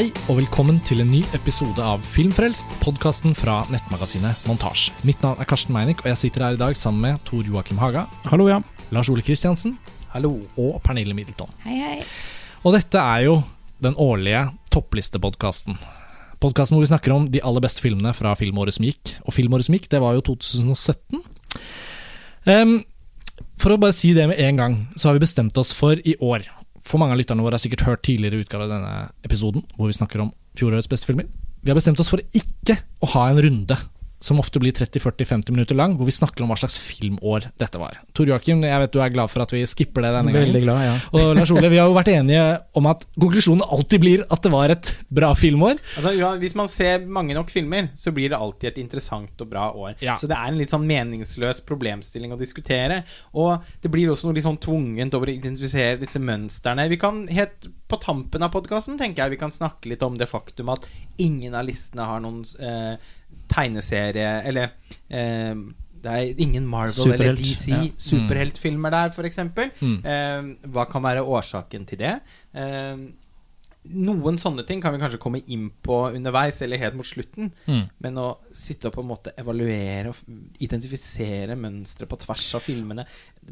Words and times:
Hei 0.00 0.06
og 0.32 0.38
velkommen 0.38 0.78
til 0.88 1.02
en 1.02 1.10
ny 1.12 1.18
episode 1.36 1.84
av 1.84 2.00
Filmfrelst, 2.08 2.70
podkasten 2.80 3.34
fra 3.36 3.58
nettmagasinet 3.68 4.46
Montasj. 4.48 4.86
Mitt 5.04 5.20
navn 5.20 5.42
er 5.42 5.48
Karsten 5.50 5.74
Meinick, 5.76 6.00
og 6.00 6.08
jeg 6.08 6.16
sitter 6.16 6.46
her 6.46 6.54
i 6.56 6.60
dag 6.62 6.78
sammen 6.78 7.02
med 7.04 7.18
Tor 7.28 7.44
Joakim 7.44 7.76
Haga, 7.76 8.06
Hallo, 8.30 8.46
ja. 8.48 8.62
Lars 8.96 9.10
Ole 9.12 9.20
Kristiansen 9.20 9.74
Hallo. 10.14 10.38
og 10.56 10.78
Pernille 10.86 11.12
Middleton. 11.12 11.52
Hei, 11.66 11.76
hei. 11.82 11.98
Og 12.64 12.72
dette 12.78 12.96
er 12.96 13.26
jo 13.26 13.34
den 13.84 13.98
årlige 14.00 14.46
topplistepodkasten. 14.72 15.76
Podkasten 16.40 16.78
hvor 16.78 16.86
vi 16.86 16.92
snakker 16.94 17.12
om 17.18 17.26
de 17.34 17.44
aller 17.44 17.66
beste 17.66 17.84
filmene 17.84 18.14
fra 18.16 18.32
filmåret 18.40 18.78
som 18.78 18.88
gikk. 18.88 19.18
Og 19.28 19.36
filmåret 19.36 19.68
som 19.68 19.76
gikk, 19.76 19.90
det 19.92 20.00
var 20.00 20.16
jo 20.16 20.24
2017. 20.30 21.20
Um, 22.48 22.78
for 23.60 23.76
å 23.76 23.82
bare 23.84 23.92
si 24.00 24.14
det 24.16 24.30
med 24.32 24.40
en 24.48 24.64
gang, 24.64 24.80
så 24.96 25.10
har 25.10 25.20
vi 25.20 25.26
bestemt 25.26 25.60
oss 25.60 25.74
for 25.76 26.00
i 26.00 26.16
år 26.24 26.48
For 26.90 26.98
mange 26.98 27.14
av 27.14 27.20
lytterne 27.20 27.44
våre 27.44 27.54
har 27.54 27.62
sikkert 27.62 27.86
hørt 27.86 28.02
tidligere 28.06 28.42
utgave 28.42 28.66
av 28.66 28.72
denne 28.72 28.94
episoden, 29.26 29.62
hvor 29.76 29.86
vi 29.86 29.94
snakker 29.94 30.24
om 30.24 30.32
fjorårets 30.58 30.90
beste 30.90 31.06
filmer. 31.06 31.28
Vi 31.62 31.70
har 31.70 31.78
bestemt 31.78 32.00
oss 32.02 32.10
for 32.10 32.22
ikke 32.34 32.80
å 32.98 33.10
ha 33.14 33.28
en 33.30 33.38
runde 33.44 33.76
som 34.20 34.40
ofte 34.40 34.60
blir 34.60 34.74
30-40-50 34.76 35.54
minutter 35.54 35.76
lang, 35.78 35.94
hvor 35.96 36.08
vi 36.08 36.12
snakker 36.12 36.44
om 36.44 36.50
hva 36.52 36.58
slags 36.60 36.76
filmår 36.82 37.48
dette 37.60 37.80
var. 37.80 37.96
Tor 38.16 38.28
Joakim, 38.28 38.60
jeg 38.68 38.82
vet 38.82 38.92
du 38.92 39.00
er 39.00 39.12
glad 39.14 39.32
for 39.32 39.44
at 39.44 39.54
vi 39.54 39.62
skipper 39.68 40.04
det 40.04 40.12
denne 40.12 40.34
gangen. 40.34 40.50
Veldig 40.50 40.62
glad, 40.66 40.82
ja. 40.84 40.96
Og 41.16 41.32
Lars 41.38 41.52
Ole, 41.54 41.70
vi 41.72 41.80
har 41.80 41.88
jo 41.88 41.96
vært 41.96 42.12
enige 42.12 42.44
om 42.76 42.90
at 42.90 43.06
konklusjonen 43.16 43.64
alltid 43.64 44.04
blir 44.04 44.24
at 44.28 44.44
det 44.44 44.52
var 44.52 44.74
et 44.74 44.92
bra 45.08 45.32
filmår. 45.38 45.80
Altså, 45.96 46.12
ja, 46.18 46.34
hvis 46.42 46.56
man 46.58 46.68
ser 46.68 47.06
mange 47.08 47.36
nok 47.36 47.52
filmer, 47.52 47.88
så 47.96 48.12
blir 48.16 48.32
det 48.32 48.40
alltid 48.40 48.74
et 48.74 48.82
interessant 48.84 49.40
og 49.40 49.50
bra 49.54 49.70
år. 49.72 49.96
Ja. 50.04 50.18
Så 50.20 50.28
det 50.30 50.36
er 50.36 50.52
en 50.52 50.60
litt 50.60 50.74
sånn 50.74 50.84
meningsløs 50.88 51.64
problemstilling 51.68 52.36
å 52.36 52.40
diskutere. 52.40 53.00
Og 53.40 53.56
det 53.80 53.92
blir 53.92 54.12
også 54.12 54.28
noe 54.28 54.36
litt 54.36 54.48
sånn 54.48 54.60
tvungent 54.60 55.16
over 55.16 55.32
å 55.32 55.36
identifisere 55.38 55.96
disse 56.02 56.20
mønsterne. 56.20 56.90
Vi 56.92 57.00
kan 57.00 57.24
helt 57.32 57.70
på 57.90 57.98
tampen 58.04 58.44
av 58.44 58.52
podkasten 58.54 59.00
tenker 59.00 59.24
jeg 59.24 59.34
vi 59.34 59.40
kan 59.40 59.54
snakke 59.54 59.90
litt 59.90 60.04
om 60.06 60.14
det 60.20 60.28
faktum 60.30 60.70
at 60.70 60.86
ingen 61.20 61.56
av 61.58 61.66
listene 61.66 62.06
har 62.06 62.22
noen 62.22 62.44
eh, 62.62 63.10
tegneserie 63.50 64.32
Eller 64.48 64.74
eh, 65.10 65.54
det 66.00 66.12
er 66.12 66.40
ingen 66.40 66.66
Marvel 66.66 67.12
eller 67.12 67.36
DC 67.36 67.68
ja. 67.68 67.82
superheltfilmer 68.00 68.90
der, 68.94 69.10
f.eks. 69.12 69.38
Mm. 69.82 69.98
Eh, 70.00 70.70
hva 70.72 70.86
kan 70.88 71.04
være 71.04 71.22
årsaken 71.22 71.84
til 71.90 72.00
det? 72.00 72.14
Eh, 72.56 73.02
noen 73.88 74.36
sånne 74.38 74.66
ting 74.68 74.80
kan 74.82 74.92
vi 74.92 75.00
kanskje 75.00 75.18
komme 75.18 75.40
inn 75.48 75.70
på 75.82 76.02
underveis 76.14 76.60
eller 76.62 76.76
helt 76.78 76.94
mot 76.98 77.06
slutten. 77.08 77.50
Mm. 77.66 77.86
Men 78.04 78.18
å 78.20 78.26
sitte 78.52 78.90
og 78.90 78.92
på 78.98 79.00
en 79.00 79.08
måte 79.08 79.32
evaluere 79.40 80.10
og 80.12 80.16
identifisere 80.60 81.56
mønstre 81.58 82.06
på 82.10 82.18
tvers 82.20 82.46
av 82.58 82.64
filmene 82.64 83.06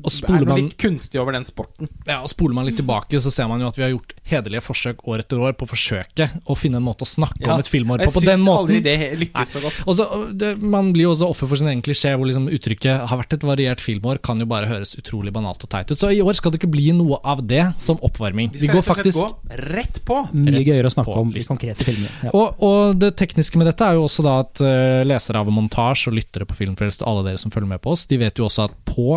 Og 0.05 0.13
er 0.13 0.29
noe 0.29 0.45
man- 0.47 0.61
litt 0.61 0.77
kunstig 0.79 1.19
over 1.19 1.33
den 1.33 1.45
sporten. 1.49 1.89
Ja, 2.07 2.21
og 2.23 2.29
Spoler 2.29 2.55
man 2.55 2.67
litt 2.67 2.77
tilbake, 2.77 3.19
så 3.19 3.33
ser 3.33 3.49
man 3.49 3.61
jo 3.61 3.69
at 3.69 3.77
vi 3.77 3.83
har 3.83 3.91
gjort 3.91 4.13
hederlige 4.29 4.61
forsøk 4.63 5.01
år 5.09 5.21
etter 5.25 5.41
år 5.41 5.57
på 5.57 5.65
å 5.67 5.73
forsøke 5.73 6.29
å 6.47 6.57
finne 6.57 6.77
en 6.77 6.85
måte 6.85 7.03
å 7.03 7.09
snakke 7.09 7.41
Ja, 7.47 7.55
om 7.55 7.61
et 7.61 7.67
filmår 7.73 7.99
på 8.05 8.13
Jeg 8.13 8.13
på 8.19 8.25
den 8.27 8.39
syns 8.45 8.53
aldri 8.59 8.83
det 8.85 9.19
lykkes 9.19 9.49
så 9.57 9.63
godt. 9.65 9.81
Også, 9.87 10.07
det, 10.37 10.59
Man 10.63 10.93
blir 10.93 11.09
jo 11.09 11.15
også 11.15 11.31
offer 11.31 11.49
for 11.49 11.57
sin 11.57 11.69
egen 11.69 11.83
klisjé, 11.83 12.15
hvor 12.17 12.27
liksom 12.29 12.49
uttrykket 12.53 13.07
'har 13.09 13.19
vært 13.19 13.33
et 13.33 13.41
variert 13.41 13.81
filmår' 13.81 14.21
kan 14.23 14.39
jo 14.39 14.45
bare 14.47 14.67
høres 14.67 14.95
utrolig 14.97 15.33
banalt 15.33 15.65
og 15.65 15.71
teit 15.71 15.91
ut. 15.91 15.99
Så 15.99 16.13
i 16.13 16.21
år 16.21 16.35
skal 16.37 16.53
det 16.53 16.61
ikke 16.61 16.71
bli 16.71 16.93
noe 16.93 17.19
av 17.25 17.45
det 17.47 17.75
som 17.81 17.97
oppvarming. 17.99 18.53
Vi 18.53 18.67
Vi 18.69 18.69
går 18.69 18.83
faktisk 18.83 19.17
gå 19.19 19.39
rett 19.51 20.05
på. 20.05 20.18
Mye 20.35 20.65
gøyere 20.67 20.91
å 20.91 20.93
snakke 20.93 21.17
om 21.21 21.31
i 21.37 21.45
konkrete 21.47 21.87
filmer. 21.87 22.13
Ja. 22.27 22.33
Og, 22.35 22.61
og 22.65 22.99
det 23.01 23.15
tekniske 23.21 23.61
med 23.61 23.71
dette 23.71 23.87
er 23.87 23.99
jo 23.99 24.07
også 24.07 24.25
da 24.27 24.39
at 24.43 24.63
uh, 24.65 25.07
lesere 25.07 25.43
av 25.43 25.51
montasje 25.55 26.11
og 26.11 26.19
lyttere 26.19 26.49
på 26.49 26.57
Filmfrelst 26.59 27.05
og 27.05 27.11
alle 27.13 27.27
dere 27.31 27.43
som 27.43 27.55
følger 27.55 27.73
med 27.75 27.83
på 27.85 27.95
oss, 27.95 28.07
de 28.11 28.21
vet 28.21 28.41
jo 28.41 28.49
også 28.49 28.69
at 28.69 28.77
på 28.89 29.17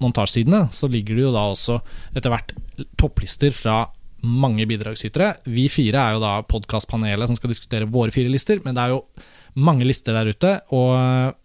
montasjesidene 0.00 0.66
så 0.72 0.88
ligger 0.90 1.18
det 1.18 1.26
jo 1.26 1.34
da 1.34 1.46
også 1.52 1.80
etter 2.16 2.32
hvert 2.32 2.54
topplister 3.00 3.52
fra 3.56 3.82
mange 4.26 4.66
bidragsytere. 4.68 5.34
Vi 5.48 5.66
fire 5.72 6.00
er 6.00 6.16
jo 6.16 6.24
da 6.24 6.38
podkastpanelet 6.48 7.30
som 7.30 7.38
skal 7.38 7.52
diskutere 7.52 7.88
våre 7.88 8.12
fire 8.14 8.32
lister, 8.32 8.60
men 8.64 8.76
det 8.76 8.82
er 8.84 8.94
jo 8.94 9.04
mange 9.60 9.86
lister 9.88 10.16
der 10.16 10.28
ute, 10.30 10.56
og 10.76 11.36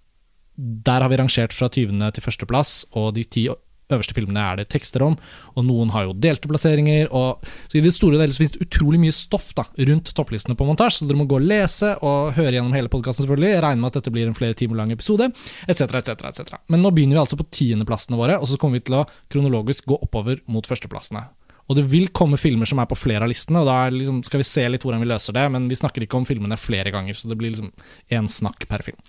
der 0.56 1.04
har 1.04 1.12
vi 1.12 1.20
rangert 1.20 1.56
fra 1.56 1.68
20. 1.72 2.00
til 2.16 2.24
førsteplass, 2.24 2.74
og 2.96 3.14
de 3.16 3.26
ti 3.28 3.48
øverste 3.94 4.16
filmene 4.18 4.42
er 4.42 4.60
det 4.60 4.68
tekster 4.74 5.04
om, 5.06 5.18
og 5.54 5.68
noen 5.68 5.92
har 5.94 6.08
jo 6.08 6.16
delte 6.18 6.50
plasseringer. 6.50 7.10
Og, 7.16 7.46
så 7.70 7.80
i 7.80 7.84
det 7.86 7.94
store 7.96 8.18
og 8.18 8.26
hele 8.26 8.38
finnes 8.38 8.56
det 8.56 8.66
utrolig 8.66 9.02
mye 9.02 9.16
stoff 9.16 9.52
da, 9.58 9.68
rundt 9.92 10.12
topplistene 10.18 10.58
på 10.58 10.68
montasje, 10.68 11.02
så 11.02 11.10
dere 11.10 11.22
må 11.22 11.30
gå 11.30 11.40
og 11.40 11.48
lese 11.48 11.94
og 12.02 12.34
høre 12.38 12.58
gjennom 12.58 12.76
hele 12.76 12.92
podkasten, 12.92 13.26
selvfølgelig. 13.26 13.54
Jeg 13.54 13.64
regner 13.68 13.84
med 13.84 13.92
at 13.92 14.02
dette 14.02 14.14
blir 14.16 14.30
en 14.30 14.38
flere 14.38 14.58
timer 14.58 14.82
lang 14.82 14.94
episode, 14.96 15.30
etc., 15.68 15.88
etc., 16.02 16.28
etc. 16.32 16.60
Men 16.74 16.86
nå 16.86 16.94
begynner 16.96 17.20
vi 17.20 17.24
altså 17.26 17.40
på 17.40 17.48
tiendeplassene 17.54 18.20
våre, 18.20 18.40
og 18.40 18.50
så 18.50 18.60
kommer 18.62 18.80
vi 18.80 18.88
til 18.90 19.00
å 19.02 19.08
kronologisk 19.32 19.90
gå 19.92 20.00
oppover 20.08 20.42
mot 20.52 20.68
førsteplassene. 20.68 21.26
Og 21.66 21.80
det 21.80 21.86
vil 21.90 22.12
komme 22.14 22.38
filmer 22.38 22.70
som 22.70 22.80
er 22.82 22.90
på 22.90 22.98
flere 22.98 23.26
av 23.26 23.32
listene, 23.32 23.64
og 23.64 23.70
da 23.70 23.88
liksom, 23.94 24.22
skal 24.26 24.42
vi 24.42 24.48
se 24.48 24.66
litt 24.70 24.86
hvordan 24.86 25.02
vi 25.02 25.10
løser 25.10 25.34
det, 25.34 25.46
men 25.54 25.70
vi 25.72 25.78
snakker 25.80 26.06
ikke 26.06 26.20
om 26.20 26.28
filmene 26.28 26.60
flere 26.62 26.94
ganger, 26.94 27.18
så 27.18 27.32
det 27.32 27.40
blir 27.40 27.56
liksom 27.56 27.72
én 28.14 28.30
snakk 28.30 28.68
per 28.70 28.86
film. 28.86 29.00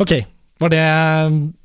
Ok, 0.00 0.18
var 0.60 0.72
det 0.72 0.80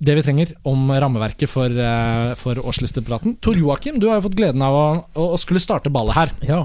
det 0.08 0.16
vi 0.18 0.24
trenger 0.24 0.52
om 0.68 0.88
rammeverket 0.92 1.52
for, 1.52 1.68
eh, 1.68 2.34
for 2.40 2.60
årslistepraten? 2.64 3.38
Tor 3.44 3.58
Joakim, 3.60 4.00
du 4.00 4.08
har 4.08 4.20
jo 4.22 4.28
fått 4.30 4.38
gleden 4.40 4.64
av 4.64 4.76
å, 4.76 4.86
å 5.20 5.40
skulle 5.42 5.60
starte 5.64 5.92
ballet 5.92 6.16
her. 6.16 6.32
Ja. 6.48 6.62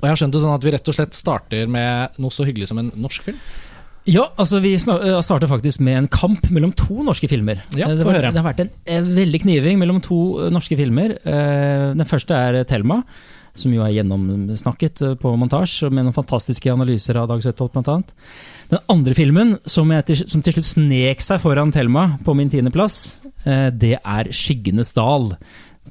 Og 0.00 0.02
jeg 0.08 0.10
har 0.10 0.18
skjønt 0.18 0.34
det 0.34 0.40
sånn 0.42 0.56
at 0.56 0.64
vi 0.66 0.72
rett 0.74 0.88
og 0.90 0.96
slett 0.96 1.14
starter 1.14 1.68
med 1.70 2.18
noe 2.18 2.34
så 2.34 2.46
hyggelig 2.48 2.72
som 2.72 2.80
en 2.82 2.90
norsk 2.98 3.22
film. 3.28 3.38
ja, 4.10 4.24
altså 4.34 4.58
vi 4.58 4.72
eh, 4.74 5.20
starter 5.22 5.46
faktisk 5.46 5.78
med 5.86 6.00
en 6.00 6.08
kamp 6.10 6.48
mellom 6.50 6.72
to 6.74 7.04
norske 7.06 7.30
filmer. 7.30 7.62
Ja, 7.78 7.86
Eh, 7.92 7.94
det, 8.00 8.08
var, 8.08 8.18
det 8.18 8.34
har 8.34 8.48
vært 8.48 8.66
en 8.66 9.14
veldig 9.14 9.42
kniving 9.44 9.78
mellom 9.78 10.02
to 10.02 10.50
norske 10.50 10.76
filmer. 10.76 11.14
Den 11.22 12.10
første 12.10 12.34
er 12.34 12.64
Thelma, 12.66 13.04
som 13.56 13.72
jo 13.74 13.82
er 13.84 13.94
gjennomsnakket 13.98 15.02
eh, 15.06 15.16
på 15.20 15.34
montasje, 15.40 15.90
med 15.90 16.06
noen 16.06 16.16
fantastiske 16.16 16.72
analyser 16.72 17.18
av 17.20 17.28
Dag 17.30 17.42
Søtholt 17.44 17.74
bl.a. 17.74 17.98
Den 18.72 18.84
andre 18.92 19.16
filmen, 19.18 19.56
som, 19.68 19.90
jeg 19.92 20.08
til, 20.08 20.22
som 20.30 20.44
til 20.44 20.56
slutt 20.56 20.70
snek 20.70 21.24
seg 21.24 21.42
foran 21.42 21.74
Thelma 21.74 22.06
på 22.24 22.36
min 22.38 22.52
tiendeplass, 22.52 23.18
eh, 23.44 23.68
det 23.70 23.98
er 23.98 24.32
'Skyggenes 24.32 24.94
dal' 24.96 25.34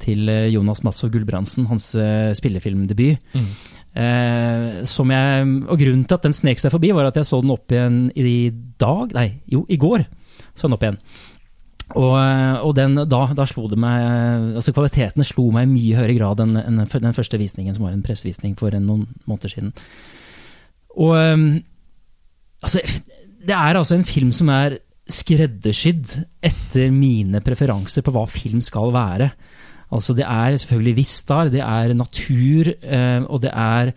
til 0.02 0.30
eh, 0.32 0.50
Jonas 0.54 0.84
Madsov 0.84 1.12
Gulbrandsen, 1.14 1.68
hans 1.70 1.94
spillefilmdebut. 2.40 3.22
Mm. 3.36 3.52
Eh, 3.92 4.86
som 4.88 5.10
jeg, 5.12 5.48
og 5.68 5.80
Grunnen 5.80 6.06
til 6.08 6.16
at 6.16 6.24
den 6.24 6.36
snek 6.36 6.62
seg 6.64 6.72
forbi, 6.72 6.94
var 6.96 7.10
at 7.10 7.18
jeg 7.20 7.28
så 7.28 7.42
den 7.44 7.52
opp 7.52 7.74
igjen 7.76 8.06
i 8.16 8.48
dag 8.80 9.12
Nei, 9.18 9.28
jo, 9.52 9.66
i 9.68 9.80
går. 9.80 10.06
Så 10.56 10.68
den 10.68 10.78
opp 10.78 10.86
igjen. 10.86 11.00
Og, 11.98 12.14
eh, 12.18 12.58
og 12.64 12.76
den, 12.78 12.96
da, 13.10 13.22
da 13.36 13.46
slo 13.50 13.68
det 13.72 13.80
meg 13.82 14.58
altså 14.60 14.74
Kvaliteten 14.76 15.26
slo 15.28 15.50
meg 15.56 15.68
i 15.68 15.72
mye 15.74 16.00
høyere 16.00 16.18
grad 16.20 16.44
enn 16.44 16.60
enn 16.60 16.84
den 16.84 17.18
første 17.18 17.40
visningen, 17.42 17.76
som 17.76 17.88
var 17.88 17.96
en 17.96 18.06
pressevisning 18.06 18.56
for 18.60 18.76
noen 18.78 19.08
måneder 19.30 19.56
siden. 19.56 19.74
Og 20.98 21.16
eh, 21.18 21.46
altså, 22.62 22.86
Det 23.42 23.58
er 23.58 23.80
altså 23.80 23.98
en 23.98 24.08
film 24.08 24.32
som 24.36 24.52
er 24.54 24.80
skreddersydd 25.12 26.14
etter 26.46 26.92
mine 26.94 27.42
preferanser 27.44 28.06
på 28.06 28.14
hva 28.16 28.24
film 28.30 28.62
skal 28.64 28.94
være. 28.96 29.32
Altså 29.92 30.16
Det 30.16 30.24
er 30.24 30.56
selvfølgelig 30.56 30.98
Vistar, 31.02 31.52
det 31.52 31.64
er 31.66 31.96
natur, 31.98 32.72
eh, 32.72 33.22
og 33.28 33.42
det 33.44 33.52
er 33.52 33.92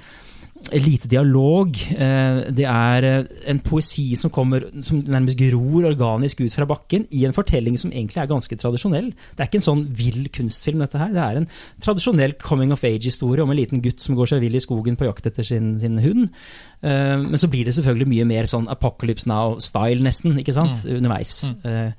lite 0.72 1.08
dialog. 1.10 1.76
Eh, 1.92 2.38
det 2.54 2.66
er 2.68 3.06
eh, 3.08 3.26
en 3.50 3.60
poesi 3.64 4.14
som 4.18 4.32
kommer 4.32 4.66
som 4.84 5.02
nærmest 5.02 5.38
gror 5.38 5.88
organisk 5.90 6.40
ut 6.40 6.54
fra 6.54 6.66
bakken, 6.68 7.06
i 7.12 7.24
en 7.28 7.36
fortelling 7.36 7.76
som 7.80 7.92
egentlig 7.92 8.22
er 8.22 8.30
ganske 8.30 8.58
tradisjonell. 8.60 9.10
Det 9.12 9.44
er 9.44 9.50
ikke 9.50 9.60
en 9.60 9.66
sånn 9.68 9.84
vill 9.96 10.28
kunstfilm, 10.34 10.82
dette 10.84 11.00
her. 11.00 11.12
Det 11.14 11.24
er 11.24 11.40
en 11.40 11.48
tradisjonell 11.84 12.36
coming 12.42 12.72
of 12.74 12.84
age-historie 12.84 13.44
om 13.44 13.52
en 13.52 13.60
liten 13.60 13.82
gutt 13.84 14.02
som 14.04 14.16
går 14.18 14.32
seg 14.32 14.44
vill 14.44 14.56
i 14.56 14.62
skogen 14.62 14.98
på 15.00 15.08
jakt 15.08 15.28
etter 15.30 15.46
sin, 15.46 15.74
sin 15.82 16.00
hund. 16.04 16.30
Eh, 16.84 17.18
men 17.24 17.40
så 17.40 17.50
blir 17.52 17.68
det 17.68 17.76
selvfølgelig 17.78 18.10
mye 18.14 18.30
mer 18.30 18.50
sånn 18.50 18.70
Apocalypse 18.72 19.28
Now-style, 19.30 20.02
nesten, 20.04 20.38
ikke 20.40 20.56
sant, 20.56 20.86
underveis. 20.88 21.42
Eh, 21.64 21.92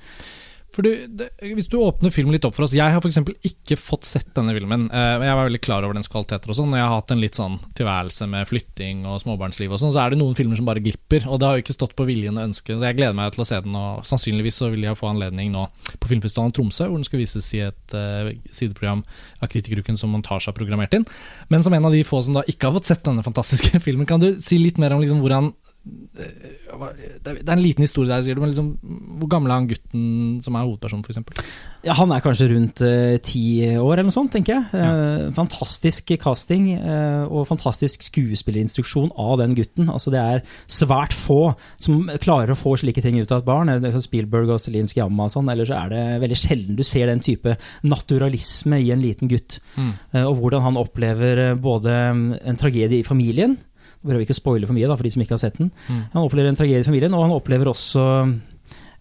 For 0.75 0.83
det, 0.83 1.29
Hvis 1.39 1.69
du 1.71 1.77
åpner 1.79 2.11
filmen 2.11 2.35
litt 2.35 2.45
opp 2.47 2.57
for 2.57 2.65
oss 2.65 2.75
Jeg 2.75 2.91
har 2.91 3.05
eksempel 3.05 3.37
ikke 3.47 3.77
fått 3.79 4.07
sett 4.07 4.33
denne 4.35 4.53
filmen. 4.55 4.89
Eh, 4.91 5.23
jeg 5.23 5.37
var 5.37 5.47
veldig 5.47 5.61
klar 5.63 5.85
over 5.87 5.95
dens 5.95 6.09
kvaliteter. 6.11 6.51
og 6.51 6.57
sånn 6.57 6.71
Når 6.73 6.81
Jeg 6.81 6.87
har 6.87 6.95
hatt 6.99 7.13
en 7.15 7.21
litt 7.23 7.39
sånn 7.39 7.57
tilværelse 7.79 8.27
med 8.31 8.49
flytting 8.49 9.05
og 9.07 9.21
småbarnsliv. 9.23 9.71
og 9.71 9.79
sånn 9.79 9.93
Så 9.95 10.01
er 10.03 10.11
det 10.11 10.19
noen 10.19 10.35
filmer 10.35 10.59
som 10.59 10.67
bare 10.67 10.83
glipper. 10.83 11.27
Og 11.29 11.39
det 11.39 11.47
har 11.47 11.55
jo 11.55 11.63
ikke 11.63 11.77
stått 11.77 11.95
på 11.95 12.07
viljen 12.09 12.37
og 12.37 12.49
ønsket. 12.49 12.75
Så 12.75 12.89
jeg 12.89 12.99
gleder 12.99 13.15
meg 13.15 13.31
til 13.33 13.45
å 13.45 13.47
se 13.47 13.61
den. 13.61 13.75
Og 13.79 14.05
sannsynligvis 14.09 14.59
så 14.59 14.71
vil 14.73 14.83
jeg 14.83 14.99
få 14.99 15.11
anledning 15.13 15.53
nå 15.55 15.67
på 16.01 16.11
Filmfestivalen 16.11 16.55
Tromsø, 16.55 16.89
hvor 16.89 16.99
den 16.99 17.07
skal 17.07 17.21
vises 17.21 17.47
i 17.55 17.63
et 17.69 17.95
uh, 17.95 18.31
sideprogram 18.51 19.05
av 19.41 19.51
Kritikeruken 19.51 19.97
som 19.97 20.11
Montasje 20.11 20.51
har 20.51 20.57
programmert 20.57 20.93
inn. 20.97 21.07
Men 21.49 21.63
som 21.63 21.73
en 21.73 21.87
av 21.87 21.95
de 21.95 22.03
få 22.03 22.21
som 22.25 22.35
da 22.35 22.43
ikke 22.49 22.67
har 22.67 22.75
fått 22.75 22.91
sett 22.91 23.05
denne 23.07 23.23
fantastiske 23.23 23.79
filmen, 23.85 24.07
kan 24.09 24.19
du 24.19 24.33
si 24.43 24.59
litt 24.59 24.81
mer 24.81 24.95
om 24.95 25.03
liksom 25.03 25.23
hvordan 25.23 25.53
det 25.85 27.35
er 27.45 27.55
en 27.55 27.63
liten 27.63 27.85
historie 27.85 28.09
der, 28.09 28.23
sier 28.25 28.37
du, 28.37 28.41
men 28.41 28.51
liksom, 28.51 28.73
hvor 29.21 29.29
gammel 29.31 29.51
er 29.51 29.61
han 29.61 29.69
gutten 29.69 30.05
som 30.45 30.57
er 30.57 30.65
hovedpersonen, 30.65 31.05
f.eks.? 31.05 31.53
Ja, 31.85 31.93
han 31.99 32.11
er 32.11 32.23
kanskje 32.25 32.49
rundt 32.49 32.81
ti 33.25 33.35
ti 33.35 33.45
år 33.77 33.99
eller 33.99 34.07
noe 34.07 34.15
sånt, 34.15 34.33
tenker 34.33 34.55
jeg. 34.55 34.79
Eh, 34.79 35.25
fantastisk 35.35 36.13
casting 36.21 36.69
uh, 36.79 37.25
og 37.29 37.47
fantastisk 37.49 38.05
skuespillerinstruksjon 38.07 39.11
av 39.21 39.37
den 39.41 39.55
gutten. 39.57 39.89
Altså, 39.91 40.13
det 40.13 40.21
er 40.21 40.43
svært 40.71 41.15
få 41.15 41.53
som 41.81 42.09
klarer 42.23 42.53
å 42.53 42.59
få 42.59 42.75
slike 42.81 43.03
ting 43.05 43.19
ut 43.21 43.31
av 43.31 43.43
et 43.43 43.49
barn. 43.49 43.71
Eh, 43.73 43.99
Spielberg 44.05 44.55
og 44.55 44.61
Celine 44.63 44.89
Sciamma 44.91 45.27
og 45.27 45.35
sånn. 45.35 45.51
Ellers 45.53 45.73
er 45.75 45.91
det 45.93 46.03
veldig 46.23 46.39
sjelden 46.39 46.79
du 46.79 46.83
ser 46.87 47.11
den 47.11 47.23
type 47.25 47.57
naturalisme 47.85 48.81
i 48.81 48.91
en 48.95 49.03
liten 49.03 49.31
gutt. 49.31 49.59
Mm. 49.75 49.93
Eh, 50.13 50.25
og 50.25 50.41
hvordan 50.41 50.65
han 50.65 50.81
opplever 50.81 51.45
eh, 51.49 51.55
både 51.59 51.95
mm, 52.15 52.27
en 52.43 52.61
tragedie 52.61 53.01
i 53.01 53.07
familien 53.07 53.57
prøver 54.05 54.25
ikke 54.25 54.35
å 54.37 54.41
spoile 54.41 54.69
for 54.69 54.77
mye 54.77 54.89
da, 54.89 54.97
for 54.97 55.07
de 55.07 55.13
som 55.15 55.23
ikke 55.25 55.35
har 55.37 55.43
sett 55.43 55.59
den. 55.61 55.71
Han 56.13 56.23
opplever 56.23 56.51
en 56.51 56.59
tragedie 56.59 56.85
i 56.85 56.87
familien, 56.87 57.15
og 57.17 57.25
han 57.25 57.35
opplever 57.35 57.71
også 57.71 58.05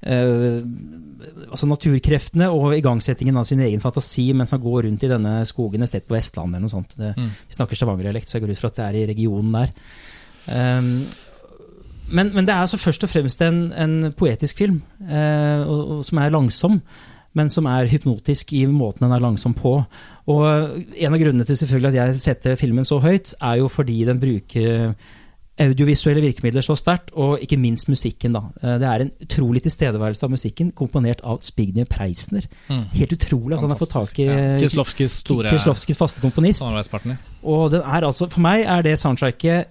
eh, 0.05 0.59
altså 1.49 1.69
naturkreftene 1.71 2.49
og 2.53 2.75
igangsettingen 2.77 3.37
av 3.41 3.47
sin 3.49 3.63
egen 3.65 3.83
fantasi 3.83 4.27
mens 4.37 4.53
han 4.55 4.63
går 4.63 4.85
rundt 4.89 5.07
i 5.07 5.11
denne 5.11 5.37
skogen 5.49 5.85
et 5.85 5.93
sted 5.93 6.07
på 6.09 6.17
Vestlandet 6.17 6.59
eller 6.59 6.67
noe 6.67 6.77
sånt. 6.77 6.97
Det, 6.99 7.15
Mm. 7.15 7.31
Vi 7.49 7.57
snakker 7.57 7.79
Stavanger-dialekt, 7.79 8.29
så 8.29 8.39
jeg 8.39 8.45
går 8.45 8.51
ut 8.55 8.61
fra 8.61 8.73
at 8.73 8.77
det 8.81 8.85
er 8.85 8.99
i 8.99 9.07
regionen 9.13 9.53
der. 9.55 9.71
Um, 10.45 11.07
men, 12.11 12.35
men 12.35 12.45
det 12.45 12.53
er 12.53 12.61
altså 12.61 12.77
først 12.77 13.05
og 13.07 13.11
fremst 13.11 13.41
en, 13.43 13.73
en 13.73 14.13
poetisk 14.13 14.59
film, 14.59 14.83
eh, 15.09 15.63
og, 15.65 15.99
og, 15.99 16.05
som 16.05 16.19
er 16.21 16.35
langsom. 16.35 16.81
Men 17.35 17.49
som 17.51 17.67
er 17.67 17.89
hypnotisk 17.91 18.53
i 18.55 18.65
måten 18.71 19.01
den 19.09 19.13
er 19.13 19.23
langsom 19.25 19.55
på. 19.59 19.75
Og 20.31 20.45
en 20.95 21.13
av 21.15 21.19
grunnene 21.21 21.45
til 21.45 21.57
selvfølgelig 21.57 21.89
at 21.93 22.01
jeg 22.01 22.15
setter 22.23 22.57
filmen 22.57 22.85
så 22.87 23.01
høyt, 23.03 23.35
er 23.43 23.59
jo 23.59 23.69
fordi 23.69 24.05
den 24.07 24.21
bruker 24.23 24.95
audiovisuelle 25.61 26.19
virkemidler 26.25 26.65
så 26.67 26.75
sterkt, 26.75 27.13
og 27.15 27.39
ikke 27.43 27.57
minst 27.61 27.87
musikken. 27.89 28.33
da. 28.35 28.41
Eh, 28.63 28.79
Det 28.79 28.89
er 28.89 29.01
en 29.05 29.11
utrolig 29.23 29.63
tilstedeværelse 29.63 30.25
av 30.27 30.31
musikken, 30.31 30.73
komponert 30.73 31.21
av 31.23 31.39
Spigner 31.43 31.85
Preisner. 31.85 32.43
Mm. 32.69 32.85
Helt 32.93 33.13
utrolig 33.13 33.55
at 33.55 33.61
han 33.61 33.71
har 33.71 33.79
fått 33.79 33.93
tak 33.95 34.19
i 34.19 34.25
Ja. 34.25 34.59
Store 34.59 35.49
Kieslowskis 35.49 35.97
faste 35.97 36.21
komponist. 36.21 36.61
Og 37.45 37.71
den 37.71 37.83
er 37.83 38.01
altså, 38.03 38.29
for 38.31 38.41
meg 38.41 38.65
er 38.67 38.83
det 38.83 38.99
soundtracket 38.99 39.67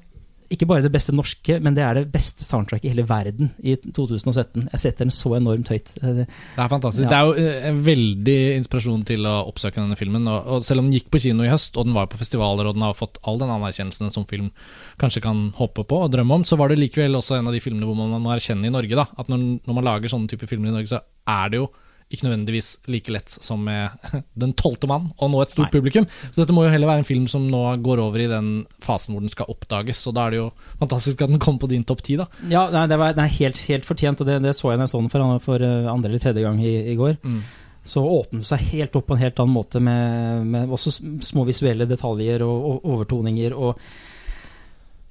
ikke 0.53 0.67
bare 0.69 0.83
det 0.85 0.91
beste 0.93 1.13
norske, 1.15 1.57
men 1.63 1.75
det 1.77 1.83
er 1.83 1.97
det 1.97 2.03
beste 2.13 2.45
soundtracket 2.45 2.87
i 2.87 2.91
hele 2.93 3.05
verden 3.09 3.51
i 3.63 3.75
2017. 3.83 4.67
Jeg 4.71 4.81
setter 4.83 5.07
den 5.07 5.13
så 5.15 5.33
enormt 5.37 5.71
høyt. 5.73 5.93
Eh, 6.01 6.21
Det 6.23 6.63
er 6.63 6.71
fantastisk. 6.71 7.03
Ja. 7.05 7.09
Det 7.11 7.17
er 7.17 7.27
jo 7.27 7.47
eh, 7.49 7.67
en 7.71 7.81
veldig 7.85 8.37
inspirasjon 8.59 9.05
til 9.09 9.27
å 9.29 9.35
oppsøke 9.49 9.81
denne 9.81 9.97
filmen. 9.99 10.27
Og, 10.29 10.49
og 10.57 10.67
selv 10.67 10.83
om 10.83 10.89
den 10.89 10.97
gikk 10.99 11.09
på 11.13 11.21
kino 11.25 11.45
i 11.45 11.51
høst, 11.51 11.77
og 11.77 11.89
den 11.89 11.97
var 11.97 12.09
på 12.11 12.19
festivaler, 12.21 12.69
og 12.69 12.77
den 12.77 12.85
har 12.85 12.97
fått 12.97 13.19
all 13.27 13.41
den 13.41 13.51
anerkjennelsen 13.53 14.13
som 14.13 14.27
film 14.29 14.51
kanskje 15.01 15.23
kan 15.25 15.47
håpe 15.57 15.85
på 15.89 16.03
og 16.05 16.11
drømme 16.13 16.41
om, 16.41 16.45
så 16.47 16.59
var 16.59 16.69
det 16.71 16.79
likevel 16.81 17.17
også 17.19 17.39
en 17.39 17.49
av 17.49 17.55
de 17.55 17.63
filmene 17.63 17.87
hvor 17.89 17.97
man 17.97 18.21
må 18.21 18.33
erkjenne 18.35 18.69
i 18.69 18.73
Norge 18.73 18.97
da, 18.99 19.07
at 19.17 19.31
når, 19.31 19.47
når 19.65 19.79
man 19.79 19.89
lager 19.89 20.13
sånne 20.13 20.29
typer 20.31 20.49
filmer 20.51 20.69
i 20.71 20.75
Norge, 20.77 20.91
så 20.93 21.01
er 21.29 21.49
det 21.53 21.63
jo 21.63 21.69
ikke 22.13 22.27
nødvendigvis 22.27 22.69
like 22.91 23.13
lett 23.13 23.33
som 23.33 23.63
med 23.65 23.89
Den 24.43 24.53
tolvte 24.57 24.89
mann, 24.89 25.09
og 25.17 25.31
nå 25.33 25.41
et 25.43 25.53
stort 25.53 25.69
Nei. 25.69 25.73
publikum. 25.73 26.07
Så 26.29 26.43
dette 26.43 26.55
må 26.55 26.65
jo 26.65 26.73
heller 26.73 26.89
være 26.89 27.03
en 27.03 27.07
film 27.07 27.25
som 27.31 27.47
nå 27.49 27.63
går 27.83 28.01
over 28.03 28.23
i 28.23 28.29
den 28.29 28.51
fasen 28.83 29.15
hvor 29.15 29.23
den 29.23 29.33
skal 29.33 29.49
oppdages. 29.51 30.05
Og 30.09 30.15
da 30.17 30.27
er 30.27 30.35
det 30.35 30.41
jo 30.41 30.47
fantastisk 30.81 31.25
at 31.25 31.33
den 31.33 31.41
kom 31.43 31.59
på 31.61 31.69
din 31.71 31.85
topp 31.87 32.05
ti, 32.05 32.17
da. 32.19 32.29
Ja, 32.51 32.67
nei, 32.73 32.85
det 32.91 32.99
var 33.01 33.17
det 33.17 33.25
er 33.25 33.35
helt, 33.39 33.59
helt 33.69 33.87
fortjent, 33.87 34.21
og 34.21 34.29
det, 34.29 34.39
det 34.45 34.55
så 34.57 34.71
jeg 34.71 34.81
da 34.81 34.87
jeg 34.87 34.93
så 34.93 35.03
den 35.03 35.11
for, 35.13 35.35
for 35.43 35.65
eh, 35.65 35.91
andre 35.91 36.11
eller 36.11 36.23
tredje 36.23 36.45
gang 36.45 36.61
i, 36.63 36.73
i 36.93 36.97
går. 36.99 37.19
Mm. 37.23 37.43
Så 37.83 38.03
åpnet 38.07 38.45
det 38.45 38.47
seg 38.47 38.65
helt 38.71 38.95
opp 38.95 39.09
på 39.09 39.17
en 39.17 39.23
helt 39.25 39.39
annen 39.43 39.57
måte, 39.57 39.81
med, 39.83 40.47
med 40.47 40.71
også 40.71 40.95
små 41.25 41.43
visuelle 41.49 41.87
detaljer 41.89 42.45
og, 42.45 42.67
og 42.69 42.91
overtoninger. 42.95 43.55
og 43.57 43.79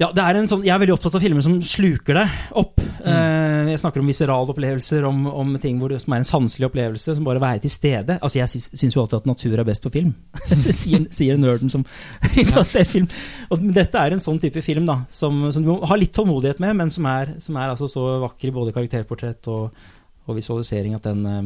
ja, 0.02 0.08
det 0.14 0.22
er 0.24 0.38
en 0.38 0.48
sånn, 0.50 0.64
Jeg 0.66 0.72
er 0.74 0.80
veldig 0.82 0.96
opptatt 0.96 1.14
av 1.18 1.22
filmer 1.22 1.44
som 1.44 1.58
sluker 1.62 2.16
deg 2.18 2.38
opp. 2.58 2.80
Eh, 3.06 3.68
jeg 3.70 3.80
snakker 3.82 4.02
om 4.02 4.08
viserale 4.10 4.50
opplevelser, 4.50 5.04
om, 5.06 5.24
om 5.30 5.52
ting 5.62 5.78
hvor 5.78 5.92
det, 5.92 6.00
som 6.02 6.14
er 6.16 6.22
en 6.22 6.28
sanselig 6.28 6.66
opplevelse, 6.68 7.14
som 7.18 7.26
bare 7.26 7.42
være 7.42 7.62
til 7.62 7.72
stede. 7.72 8.16
Altså, 8.18 8.40
Jeg 8.40 8.50
syns, 8.50 8.96
jo 8.96 9.04
alltid 9.04 9.20
at 9.20 9.30
natur 9.30 9.54
er 9.54 9.68
best 9.68 9.84
på 9.84 9.92
film, 9.94 10.14
sier, 10.64 11.06
sier 11.14 11.38
nerden 11.38 11.70
som 11.72 11.86
sett 12.72 12.90
film. 12.90 13.08
Og 13.54 13.62
dette 13.76 14.00
er 14.00 14.16
en 14.16 14.22
sånn 14.22 14.40
type 14.42 14.64
film 14.64 14.88
da, 14.88 15.02
som, 15.12 15.44
som 15.54 15.62
du 15.62 15.70
må 15.70 15.78
ha 15.86 15.98
litt 15.98 16.14
tålmodighet 16.16 16.62
med, 16.64 16.78
men 16.82 16.92
som 16.94 17.06
er, 17.10 17.36
som 17.42 17.58
er 17.60 17.74
altså 17.74 17.90
så 17.90 18.06
vakker 18.24 18.50
i 18.50 18.56
både 18.58 18.74
karakterportrett 18.74 19.50
og, 19.52 19.84
og 20.26 20.38
visualisering 20.38 20.98
at 20.98 21.06
den 21.06 21.26
eh, 21.30 21.44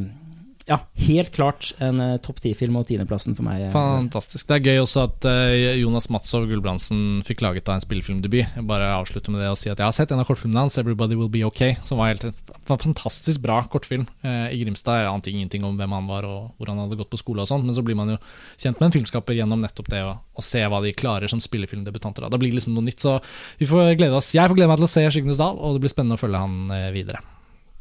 Ja, 0.66 0.80
helt 0.98 1.30
klart 1.30 1.68
en 1.78 2.00
uh, 2.02 2.16
topp 2.18 2.40
ti-film 2.42 2.74
og 2.74 2.88
tiendeplassen 2.88 3.36
for 3.38 3.46
meg. 3.46 3.68
eh, 3.68 3.70
Fantastisk. 3.70 4.48
Det 4.48 4.56
er 4.56 4.64
gøy 4.72 4.80
også 4.82 5.04
at 5.06 5.26
uh, 5.28 5.52
Jonas 5.78 6.08
Matzov 6.10 6.48
Gulbrandsen 6.50 7.20
fikk 7.26 7.44
laget 7.44 7.68
da 7.68 7.76
en 7.76 7.84
spillefilmdebut. 7.84 8.56
Jeg 8.56 8.66
bare 8.66 8.88
avslutter 8.96 9.30
med 9.30 9.44
det 9.44 9.52
og 9.52 9.60
si 9.60 9.70
at 9.70 9.78
jeg 9.78 9.86
har 9.86 9.94
sett 9.94 10.10
en 10.10 10.18
av 10.18 10.26
kortfilmene 10.26 10.64
hans, 10.64 10.74
'Everybody 10.74 11.14
Will 11.14 11.30
Be 11.30 11.44
Ok', 11.46 11.78
som 11.86 12.00
var 12.00 12.10
helt 12.10 12.26
en 12.26 12.34
fantastisk 12.66 13.44
bra 13.44 13.60
kortfilm 13.70 14.08
uh, 14.26 14.48
i 14.50 14.58
Grimstad. 14.64 15.04
Jeg 15.04 15.12
ante 15.12 15.30
ingenting 15.30 15.62
om 15.68 15.78
hvem 15.78 15.94
han 15.94 16.08
var 16.10 16.26
og 16.26 16.56
hvor 16.58 16.72
han 16.72 16.82
hadde 16.82 16.98
gått 16.98 17.14
på 17.14 17.20
skole 17.22 17.46
og 17.46 17.50
sånt, 17.52 17.62
men 17.62 17.76
så 17.76 17.84
blir 17.86 17.94
man 17.94 18.10
jo 18.10 18.18
kjent 18.58 18.82
med 18.82 18.88
en 18.88 18.96
filmskaper 18.96 19.38
gjennom 19.38 19.62
nettopp 19.62 19.92
det 19.92 20.00
å, 20.02 20.16
å 20.18 20.42
se 20.42 20.64
hva 20.66 20.80
de 20.82 20.90
klarer 20.98 21.30
som 21.30 21.38
spillefilmdebutanter. 21.38 22.26
Da. 22.26 22.32
da 22.34 22.40
blir 22.42 22.50
det 22.50 22.58
liksom 22.58 22.74
noe 22.74 22.88
nytt, 22.88 23.06
så 23.06 23.20
vi 23.62 23.70
får 23.70 23.94
glede 24.00 24.18
oss. 24.18 24.32
Jeg 24.34 24.50
får 24.50 24.58
glede 24.58 24.72
meg 24.74 24.82
til 24.82 24.88
å 24.88 24.94
se 24.96 25.06
'Skyggenes 25.06 25.38
dal', 25.38 25.62
og 25.62 25.78
det 25.78 25.86
blir 25.86 25.94
spennende 25.94 26.18
å 26.18 26.24
følge 26.24 26.42
han 26.42 26.90
videre. 26.90 27.22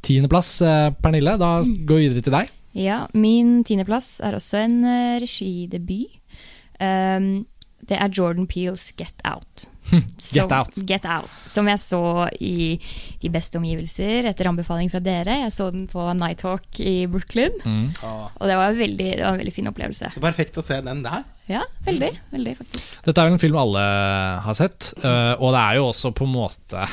Tiendeplass, 0.06 0.62
Pernille. 1.02 1.34
Da 1.42 1.66
går 1.66 1.98
vi 1.98 2.06
videre 2.12 2.22
til 2.22 2.38
deg. 2.38 2.54
Ja, 2.76 3.06
min 3.16 3.62
tiendeplass 3.64 4.18
er 4.26 4.36
også 4.36 4.60
en 4.66 4.82
uh, 4.84 5.18
regidebut. 5.24 6.18
Um, 6.80 7.46
det 7.86 8.00
er 8.02 8.10
Jordan 8.10 8.48
Peels 8.50 8.88
Get 8.98 9.14
Out. 9.24 9.68
Get 10.34 10.52
Out. 10.52 10.74
Get 10.90 11.04
Out. 11.06 11.30
Som 11.46 11.68
jeg 11.70 11.78
så 11.84 12.00
i 12.42 12.80
De 13.22 13.30
beste 13.30 13.60
omgivelser 13.60 14.26
etter 14.32 14.50
anbefaling 14.50 14.90
fra 14.90 15.00
dere. 15.06 15.36
Jeg 15.44 15.54
så 15.54 15.68
den 15.72 15.86
på 15.92 16.02
Nighthawk 16.18 16.80
i 16.82 17.06
Brooklyn, 17.06 17.54
Mm. 17.62 17.92
og 18.02 18.48
det 18.50 18.58
var, 18.58 18.72
en 18.74 18.80
veldig, 18.80 19.10
det 19.20 19.22
var 19.24 19.36
en 19.38 19.42
veldig 19.44 19.54
fin 19.54 19.70
opplevelse. 19.70 20.10
Så 20.16 20.24
perfekt 20.24 20.58
å 20.58 20.66
se 20.66 20.80
den 20.82 21.04
der. 21.06 21.24
Ja, 21.48 21.62
veldig. 21.86 22.10
Veldig, 22.34 22.56
faktisk. 22.58 22.98
Dette 23.06 23.22
er 23.22 23.30
jo 23.30 23.38
en 23.38 23.44
film 23.46 23.60
alle 23.62 23.86
har 24.48 24.58
sett, 24.58 24.92
øh, 25.04 25.36
og 25.38 25.54
det 25.54 25.62
er 25.62 25.78
jo 25.78 25.86
også 25.92 26.12
på 26.18 26.26
en 26.26 26.34
måte 26.34 26.88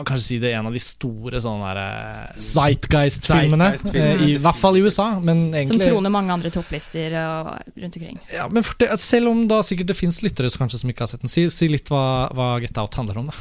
man 0.00 0.08
kanskje 0.08 0.24
si 0.26 0.38
det 0.42 0.50
er 0.50 0.58
en 0.58 0.68
av 0.70 0.74
de 0.76 0.80
store 0.82 1.40
sånne 1.44 1.68
der, 1.70 1.80
eh, 1.84 2.40
Zeitgeist-filmene. 2.46 3.68
Zeitgeist-filmene, 3.76 4.16
eh, 4.18 4.26
I 4.34 4.38
hvert 4.42 4.58
fall 4.60 4.78
i 4.78 4.82
USA, 4.84 5.06
men 5.20 5.46
Som 5.68 5.80
troner 5.80 6.12
mange 6.12 6.32
andre 6.34 6.50
topplister 6.54 7.14
og, 7.20 7.50
rundt 7.76 7.96
omkring. 8.00 8.18
ja, 8.32 8.48
men 8.48 8.62
for 8.66 8.74
det, 8.80 8.90
Selv 9.00 9.28
om 9.30 9.46
da 9.50 9.60
sikkert 9.66 9.92
det 9.92 9.96
fins 9.98 10.20
lyttere 10.24 10.50
som 10.50 10.64
kanskje 10.66 10.80
som 10.82 10.90
ikke 10.92 11.04
har 11.06 11.12
sett 11.12 11.22
den, 11.24 11.32
si, 11.32 11.46
si 11.52 11.68
litt 11.68 11.88
hva, 11.92 12.30
hva 12.34 12.60
Get 12.60 12.78
Out 12.78 12.94
handler 12.98 13.18
om, 13.22 13.30
da. 13.30 13.34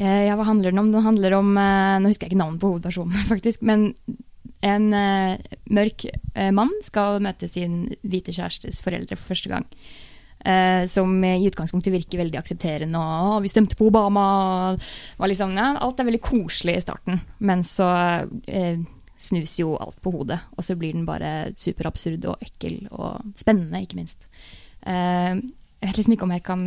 Eh, 0.00 0.26
Ja, 0.28 0.36
hva 0.36 0.44
handler 0.48 0.70
den 0.70 0.78
om? 0.78 0.92
Den 0.92 1.02
handler 1.02 1.34
om 1.38 1.54
Nå 1.54 2.08
husker 2.08 2.26
jeg 2.28 2.32
ikke 2.32 2.42
navnet 2.44 2.60
på 2.62 2.70
hovedpersonen, 2.72 3.24
faktisk. 3.32 3.62
Men 3.62 3.94
en 4.62 4.90
mørk 5.70 6.04
mann 6.52 6.70
skal 6.84 7.18
møte 7.24 7.48
sin 7.48 7.96
hvite 8.04 8.32
kjærestes 8.32 8.80
foreldre 8.84 9.16
for 9.16 9.34
første 9.34 9.48
gang. 9.48 9.64
Eh, 10.44 10.86
som 10.86 11.24
i 11.24 11.46
utgangspunktet 11.46 11.92
virker 11.92 12.22
veldig 12.22 12.38
aksepterende. 12.40 12.98
Og 12.98 13.36
«Å, 13.36 13.40
'Vi 13.42 13.48
stemte 13.52 13.76
på 13.76 13.90
Obama.' 13.90 14.78
liksom, 15.20 15.52
ja, 15.52 15.76
alt 15.76 16.00
er 16.00 16.08
veldig 16.08 16.22
koselig 16.24 16.76
i 16.76 16.80
starten. 16.80 17.20
Men 17.38 17.62
så 17.62 17.88
eh, 18.46 18.78
snus 19.20 19.58
jo 19.60 19.76
alt 19.76 20.00
på 20.00 20.12
hodet. 20.14 20.40
Og 20.56 20.64
så 20.64 20.76
blir 20.76 20.92
den 20.92 21.04
bare 21.04 21.52
superabsurd 21.52 22.24
og 22.24 22.40
ekkel 22.40 22.88
og 22.90 23.20
spennende, 23.36 23.82
ikke 23.84 24.00
minst. 24.00 24.28
Eh, 24.86 25.36
jeg 25.80 25.88
vet 25.88 25.96
liksom 25.96 26.16
ikke 26.16 26.28
om 26.28 26.32
jeg 26.36 26.42
kan 26.44 26.64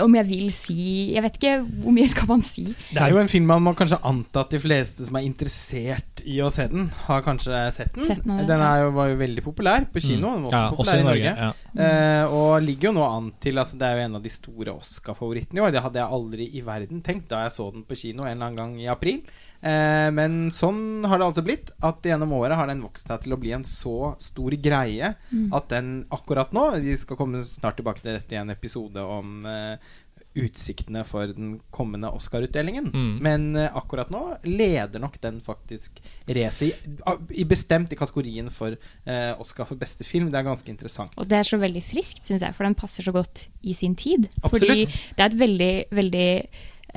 om 0.00 0.14
jeg 0.16 0.26
vil 0.28 0.48
si 0.54 0.76
Jeg 1.12 1.22
vet 1.24 1.36
ikke 1.36 1.52
hvor 1.82 1.92
mye 1.92 2.08
skal 2.08 2.28
man 2.30 2.42
si. 2.46 2.64
Det 2.88 3.02
er 3.02 3.12
jo 3.12 3.18
en 3.20 3.28
film 3.28 3.46
man 3.50 3.62
må 3.66 3.74
kanskje 3.76 3.98
anta 4.08 4.44
at 4.46 4.54
de 4.54 4.60
fleste 4.62 5.04
som 5.04 5.18
er 5.18 5.26
interessert 5.28 6.22
i 6.24 6.38
å 6.40 6.48
se 6.52 6.68
den, 6.70 6.88
har 7.08 7.22
kanskje 7.26 7.60
sett 7.74 7.92
den. 7.96 8.06
Sett 8.06 8.22
den, 8.24 8.44
den 8.48 8.62
er 8.64 8.84
jo, 8.84 8.90
var 8.96 9.10
jo 9.12 9.18
veldig 9.20 9.44
populær 9.44 9.86
på 9.92 10.00
kino. 10.04 10.32
Den 10.36 10.46
var 10.46 10.48
også 10.48 10.56
Ja, 10.56 10.64
populær 10.70 10.86
også 10.86 10.96
i 10.96 11.06
Norge. 11.08 11.34
Norge. 11.34 11.52
Ja. 11.76 11.86
Eh, 11.86 12.34
og 12.38 12.50
ligger 12.62 12.90
jo 12.90 12.96
nå 12.98 13.04
an 13.08 13.30
til 13.42 13.58
altså 13.58 13.78
Det 13.80 13.88
er 13.88 13.96
jo 13.98 14.04
en 14.06 14.18
av 14.20 14.22
de 14.24 14.32
store 14.32 14.74
Oscar-favorittene 14.78 15.60
i 15.60 15.64
år. 15.66 15.72
Det 15.74 15.84
hadde 15.86 16.02
jeg 16.02 16.16
aldri 16.18 16.48
i 16.52 16.64
verden 16.66 17.02
tenkt 17.04 17.28
da 17.32 17.44
jeg 17.46 17.56
så 17.58 17.70
den 17.74 17.86
på 17.88 17.98
kino 17.98 18.24
en 18.26 18.32
eller 18.36 18.46
annen 18.50 18.60
gang 18.60 18.76
i 18.80 18.88
april. 18.92 19.22
Eh, 19.62 20.08
men 20.14 20.50
sånn 20.54 21.06
har 21.06 21.20
det 21.20 21.28
altså 21.30 21.44
blitt. 21.46 21.70
At 21.84 22.04
gjennom 22.06 22.34
året 22.38 22.58
har 22.58 22.70
den 22.70 22.82
vokst 22.84 23.10
seg 23.10 23.24
til 23.24 23.36
å 23.36 23.40
bli 23.40 23.54
en 23.56 23.66
så 23.66 24.14
stor 24.22 24.56
greie 24.62 25.14
at 25.52 25.68
den 25.70 25.92
akkurat 26.12 26.52
nå 26.54 26.64
Vi 26.82 26.94
skal 26.98 27.18
komme 27.18 27.42
snart 27.46 27.78
tilbake 27.78 28.02
til 28.02 28.16
dette 28.16 28.34
i 28.34 28.40
en 28.40 28.52
episode 28.52 29.02
om 29.02 29.46
eh, 29.48 29.92
utsiktene 30.38 31.02
for 31.04 31.28
den 31.28 31.56
kommende 31.74 32.10
Oscar-utdelingen. 32.16 32.88
Mm. 32.92 33.16
Men 33.24 33.46
eh, 33.56 33.76
akkurat 33.76 34.10
nå 34.12 34.22
leder 34.48 35.02
nok 35.02 35.18
den 35.22 35.40
faktisk 35.44 36.00
racet 36.26 36.72
i, 36.72 37.16
i 37.42 37.46
bestemt 37.48 37.92
i 37.92 37.98
kategorien 38.00 38.48
for 38.52 38.74
eh, 38.74 39.32
Oscar 39.42 39.68
for 39.68 39.80
beste 39.80 40.06
film. 40.08 40.30
Det 40.32 40.40
er 40.40 40.48
ganske 40.48 40.72
interessant. 40.72 41.12
Og 41.20 41.28
det 41.28 41.40
er 41.40 41.48
så 41.48 41.60
veldig 41.60 41.84
friskt, 41.84 42.24
syns 42.28 42.44
jeg, 42.46 42.56
for 42.56 42.68
den 42.68 42.78
passer 42.78 43.04
så 43.04 43.14
godt 43.14 43.46
i 43.60 43.76
sin 43.76 43.96
tid. 43.98 44.30
Absolutt. 44.40 44.64
Fordi 44.64 44.86
det 44.88 45.26
er 45.26 45.28
et 45.28 45.40
veldig, 45.44 45.72
veldig 46.00 46.28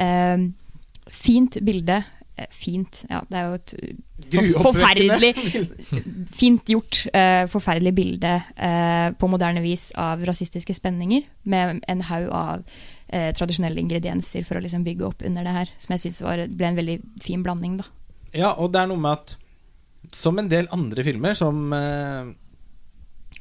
eh, 0.06 0.46
fint 1.12 1.60
bilde. 1.66 2.02
Eh, 2.36 2.50
Fint, 2.52 3.04
ja, 3.10 3.22
det 3.30 3.40
er 3.40 3.46
jo 3.48 3.60
et 3.60 4.60
forferdelig 4.64 5.32
fint 6.42 6.74
gjort, 6.76 7.06
Uh, 7.16 7.46
forferdelig 7.52 7.94
bilde 7.96 8.32
uh, 8.58 9.14
på 9.16 9.30
moderne 9.32 9.62
vis 9.64 9.90
av 10.00 10.24
rasistiske 10.28 10.76
spenninger, 10.76 11.24
med 11.48 11.82
en 11.88 12.04
haug 12.10 12.28
av 12.34 12.66
uh, 12.66 13.32
tradisjonelle 13.38 13.80
ingredienser 13.80 14.44
for 14.48 14.60
å 14.60 14.64
liksom 14.64 14.84
bygge 14.88 15.08
opp 15.08 15.24
under 15.28 15.48
det 15.48 15.56
her, 15.56 15.72
som 15.80 15.96
jeg 15.96 16.06
syns 16.06 16.22
ble 16.52 16.70
en 16.70 16.80
veldig 16.80 16.98
fin 17.24 17.44
blanding. 17.46 17.80
da. 17.80 17.90
Ja, 18.36 18.54
og 18.60 18.74
det 18.74 18.84
er 18.84 18.92
noe 18.92 19.00
med 19.00 19.16
at 19.16 19.38
som 20.14 20.40
en 20.40 20.50
del 20.52 20.68
andre 20.74 21.06
filmer 21.06 21.38
som 21.38 21.74
eh, 21.74 22.32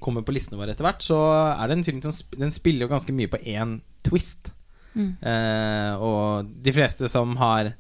kommer 0.03 0.25
på 0.25 0.35
listene 0.37 0.61
våre 0.61 0.75
etter 0.75 0.87
hvert, 0.87 1.05
så 1.05 1.19
er 1.55 1.69
det 1.69 1.79
en 1.79 1.87
film 1.87 2.03
som 2.05 2.15
sp 2.15 2.37
den 2.41 2.53
spiller 2.55 2.87
jo 2.87 2.93
ganske 2.93 3.15
mye 3.17 3.31
på 3.33 3.41
én 3.41 3.79
twist. 4.05 4.53
Mm. 4.95 5.11
Eh, 5.19 5.93
og 5.99 6.51
de 6.65 6.75
fleste 6.75 7.11
som 7.11 7.35
har 7.41 7.73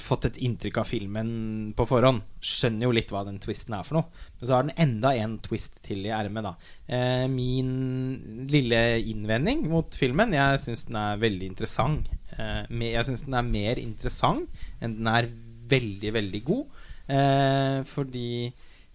fått 0.00 0.26
et 0.30 0.38
inntrykk 0.40 0.78
av 0.80 0.88
filmen 0.88 1.30
på 1.76 1.84
forhånd. 1.88 2.22
Skjønner 2.40 2.86
jo 2.86 2.94
litt 2.96 3.10
hva 3.12 3.22
den 3.26 3.40
twisten 3.42 3.76
er 3.76 3.84
for 3.86 3.98
noe. 3.98 4.22
Men 4.38 4.48
så 4.48 4.56
har 4.56 4.64
den 4.64 4.78
enda 4.80 5.12
en 5.18 5.36
twist 5.44 5.76
til 5.84 6.06
i 6.06 6.14
ermet, 6.14 6.46
da. 6.46 6.54
Eh, 6.88 7.26
min 7.30 8.46
lille 8.50 8.80
innvending 9.12 9.66
mot 9.70 9.94
filmen 9.96 10.32
Jeg 10.36 10.62
syns 10.64 10.86
den 10.88 10.98
er 11.02 11.20
veldig 11.20 11.50
interessant. 11.52 12.08
Eh, 12.36 12.64
jeg 12.88 13.06
syns 13.10 13.26
den 13.26 13.36
er 13.36 13.52
mer 13.52 13.82
interessant 13.82 14.64
enn 14.80 14.96
den 14.98 15.12
er 15.12 15.30
veldig, 15.70 16.14
veldig 16.16 16.42
god. 16.48 16.82
Eh, 17.10 17.78
fordi 17.90 18.30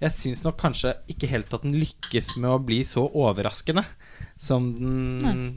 jeg 0.02 0.12
syns 0.12 0.42
nok 0.44 0.58
kanskje 0.60 0.96
ikke 1.12 1.30
helt 1.32 1.54
at 1.56 1.64
den 1.64 1.78
lykkes 1.80 2.34
med 2.42 2.50
å 2.52 2.64
bli 2.64 2.82
så 2.88 3.06
overraskende 3.08 3.86
som 4.36 4.74
den 4.76 5.48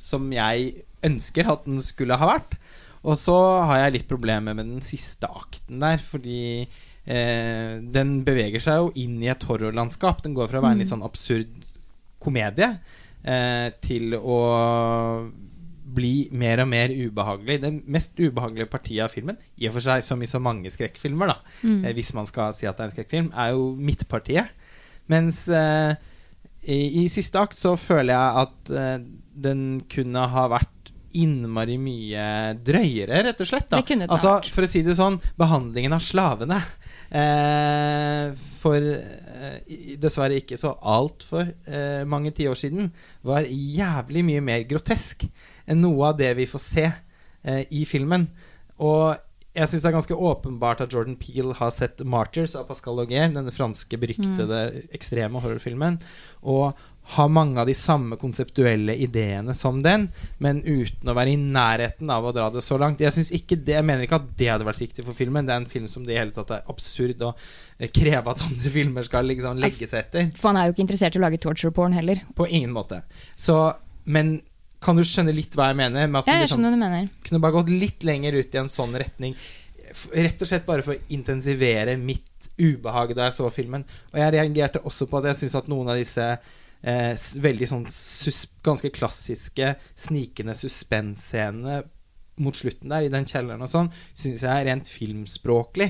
Som 0.00 0.32
jeg 0.32 0.86
ønsker 1.04 1.50
at 1.50 1.66
den 1.66 1.82
skulle 1.84 2.16
ha 2.18 2.30
vært. 2.30 2.56
Og 3.04 3.16
så 3.20 3.36
har 3.68 3.82
jeg 3.84 3.92
litt 3.98 4.08
problemer 4.08 4.56
med 4.56 4.64
den 4.70 4.80
siste 4.84 5.28
akten 5.28 5.82
der, 5.84 5.98
fordi 6.00 6.38
eh, 6.64 7.74
den 7.94 8.14
beveger 8.24 8.62
seg 8.64 8.80
jo 8.80 8.92
inn 9.04 9.18
i 9.22 9.28
et 9.32 9.44
horrorlandskap. 9.44 10.22
Den 10.24 10.36
går 10.36 10.48
fra 10.48 10.60
å 10.62 10.64
være 10.64 10.78
en 10.78 10.84
litt 10.84 10.92
sånn 10.92 11.04
absurd 11.04 11.52
komedie 12.24 12.70
eh, 13.28 13.68
til 13.84 14.16
å 14.16 14.38
bli 15.94 16.14
mer 16.34 16.62
og 16.64 16.70
mer 16.72 16.90
ubehagelig. 16.96 17.58
Det 17.62 17.72
mest 17.92 18.16
ubehagelige 18.18 18.70
partiet 18.72 19.04
av 19.04 19.12
filmen, 19.12 19.36
i 19.60 19.68
og 19.68 19.76
for 19.76 19.84
seg 19.84 20.02
som 20.06 20.22
i 20.24 20.30
så 20.30 20.40
mange 20.42 20.72
skrekkfilmer, 20.72 21.30
da, 21.34 21.36
Mm. 21.62 21.84
eh, 21.84 21.92
hvis 21.94 22.14
man 22.16 22.26
skal 22.26 22.52
si 22.56 22.66
at 22.66 22.76
det 22.76 22.82
er 22.86 22.88
en 22.88 22.94
skrekkfilm, 22.96 23.28
er 23.36 23.52
jo 23.52 23.68
midtpartiet. 23.76 24.48
Mens 25.12 25.44
eh, 25.52 25.94
i, 26.64 27.04
i 27.04 27.08
siste 27.12 27.36
akt 27.38 27.60
så 27.60 27.76
føler 27.76 28.14
jeg 28.16 28.46
at 28.46 28.70
eh, 28.72 28.98
den 29.44 29.82
kunne 29.92 30.24
ha 30.32 30.48
vært 30.48 30.70
innmari 31.20 31.76
mye 31.80 32.26
drøyere, 32.64 33.22
rett 33.28 33.42
og 33.42 33.48
slett. 33.48 33.68
Da. 33.70 33.80
Det 33.80 33.88
kunne 33.88 34.08
det 34.08 34.14
altså, 34.14 34.36
vært. 34.36 34.50
For 34.54 34.66
å 34.66 34.70
si 34.70 34.82
det 34.86 34.96
sånn, 34.98 35.18
behandlingen 35.40 35.94
av 35.96 36.02
slavene 36.04 36.60
eh, 37.14 38.46
For 38.60 38.88
eh, 38.88 39.58
dessverre 40.00 40.40
ikke 40.40 40.58
så 40.60 40.74
altfor 40.94 41.46
eh, 41.46 42.02
mange 42.08 42.34
tiår 42.36 42.58
siden 42.58 42.90
var 43.26 43.46
jævlig 43.48 44.24
mye 44.26 44.44
mer 44.44 44.64
grotesk 44.68 45.26
enn 45.64 45.80
noe 45.84 46.10
av 46.10 46.18
det 46.18 46.32
vi 46.38 46.48
får 46.50 46.64
se 46.64 46.88
eh, 46.88 47.62
i 47.70 47.84
filmen. 47.88 48.26
Og 48.82 49.14
jeg 49.54 49.70
syns 49.70 49.84
det 49.84 49.90
er 49.92 49.94
ganske 49.94 50.16
åpenbart 50.28 50.82
at 50.82 50.94
Jordan 50.94 51.14
Peel 51.18 51.52
har 51.54 51.70
sett 51.70 52.02
'Martyrs' 52.02 52.56
av 52.58 52.66
Pascal 52.66 52.98
Augier, 52.98 53.30
denne 53.30 53.54
franske 53.54 53.98
beryktede 54.02 54.64
ekstreme 54.96 55.38
horrorfilmen, 55.38 56.00
og 56.42 56.74
har 57.06 57.28
mange 57.28 57.60
av 57.60 57.66
de 57.68 57.74
samme 57.76 58.16
konseptuelle 58.16 58.94
ideene 58.96 59.52
som 59.54 59.82
den, 59.84 60.06
men 60.40 60.62
uten 60.64 61.10
å 61.10 61.14
være 61.16 61.34
i 61.34 61.40
nærheten 61.40 62.08
av 62.10 62.24
å 62.24 62.32
dra 62.32 62.46
det 62.54 62.62
så 62.64 62.78
langt. 62.80 63.02
Jeg, 63.04 63.12
det, 63.60 63.74
jeg 63.76 63.84
mener 63.84 64.06
ikke 64.06 64.16
at 64.22 64.30
det 64.38 64.48
hadde 64.48 64.64
vært 64.64 64.80
riktig 64.80 65.04
for 65.04 65.16
filmen. 65.18 65.44
Det 65.44 65.52
er 65.52 65.60
en 65.60 65.68
film 65.68 65.84
som 65.92 66.06
det 66.06 66.14
i 66.16 66.18
hele 66.22 66.32
tatt 66.32 66.54
er 66.56 66.64
absurd 66.72 67.20
å 67.26 67.34
eh, 67.34 67.90
kreve 67.92 68.32
at 68.32 68.46
andre 68.46 68.72
filmer 68.78 69.04
skal 69.04 69.28
liksom 69.28 69.60
legge 69.60 69.88
seg 69.90 70.06
etter. 70.06 70.32
For 70.40 70.50
han 70.50 70.62
er 70.62 70.70
jo 70.70 70.76
ikke 70.76 70.86
interessert 70.86 71.18
i 71.18 71.20
å 71.20 71.26
lage 71.26 71.42
torture 71.44 71.74
porn 71.76 71.92
heller. 71.96 72.24
På 72.38 72.48
ingen 72.48 72.72
måte. 72.72 73.02
Så, 73.36 73.58
men 74.08 74.38
kan 74.84 74.96
du 74.96 75.04
skjønne 75.04 75.36
litt 75.36 75.54
hva 75.56 75.70
jeg 75.70 75.80
mener? 75.84 76.08
Med 76.08 76.22
at 76.22 76.32
Ja, 76.32 76.38
jeg 76.40 76.48
liksom 76.48 76.64
skjønner 76.64 76.72
hva 76.72 76.80
du 76.80 76.84
mener. 76.86 77.12
kunne 77.28 77.44
bare 77.44 77.58
gått 77.60 77.72
litt 77.72 78.04
lenger 78.08 78.40
ut 78.40 78.56
i 78.56 78.62
en 78.64 78.72
sånn 78.72 78.96
retning. 79.00 79.36
Rett 80.16 80.40
og 80.40 80.48
slett 80.48 80.66
bare 80.66 80.84
for 80.84 80.96
å 80.96 81.12
intensivere 81.14 81.94
mitt 82.00 82.48
ubehag 82.56 83.14
da 83.16 83.28
jeg 83.28 83.36
så 83.38 83.48
filmen. 83.52 83.84
Og 84.12 84.20
jeg 84.20 84.34
reagerte 84.38 84.82
også 84.88 85.08
på 85.10 85.20
at 85.20 85.30
jeg 85.32 85.44
syns 85.44 85.56
at 85.60 85.68
noen 85.72 85.92
av 85.92 86.00
disse 86.00 86.26
eh, 86.84 87.14
veldig 87.16 87.70
sånn 87.70 87.86
ganske 88.64 88.92
klassiske 88.94 89.74
snikende 89.96 90.56
suspensscenene 90.58 91.82
mot 92.42 92.56
slutten 92.58 92.90
der, 92.90 93.06
i 93.06 93.12
den 93.12 93.26
kjelleren 93.28 93.62
og 93.62 93.70
sånn, 93.70 93.90
syns 94.18 94.42
jeg 94.42 94.66
rent 94.66 94.88
filmspråklig 94.90 95.86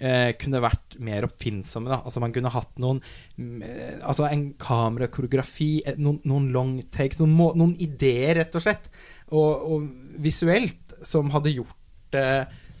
eh, 0.00 0.32
kunne 0.40 0.60
vært 0.64 0.98
mer 1.00 1.24
oppfinnsomme. 1.28 1.88
da 1.88 2.02
Altså 2.02 2.20
Man 2.20 2.34
kunne 2.36 2.52
hatt 2.52 2.74
noen 2.82 3.00
mm, 3.36 3.62
eh, 3.64 3.94
Altså 4.02 4.26
en 4.28 4.50
kamerakoreografi, 4.60 5.70
eh, 5.86 5.96
noen, 5.96 6.20
noen 6.28 6.50
long 6.54 6.74
takes, 6.92 7.20
noen, 7.22 7.56
noen 7.56 7.74
ideer, 7.82 8.36
rett 8.42 8.58
og 8.58 8.66
slett. 8.66 8.90
Og, 9.32 9.66
og 9.72 10.20
visuelt 10.22 10.96
som 11.06 11.32
hadde 11.34 11.56
gjort 11.56 12.12
det 12.14 12.28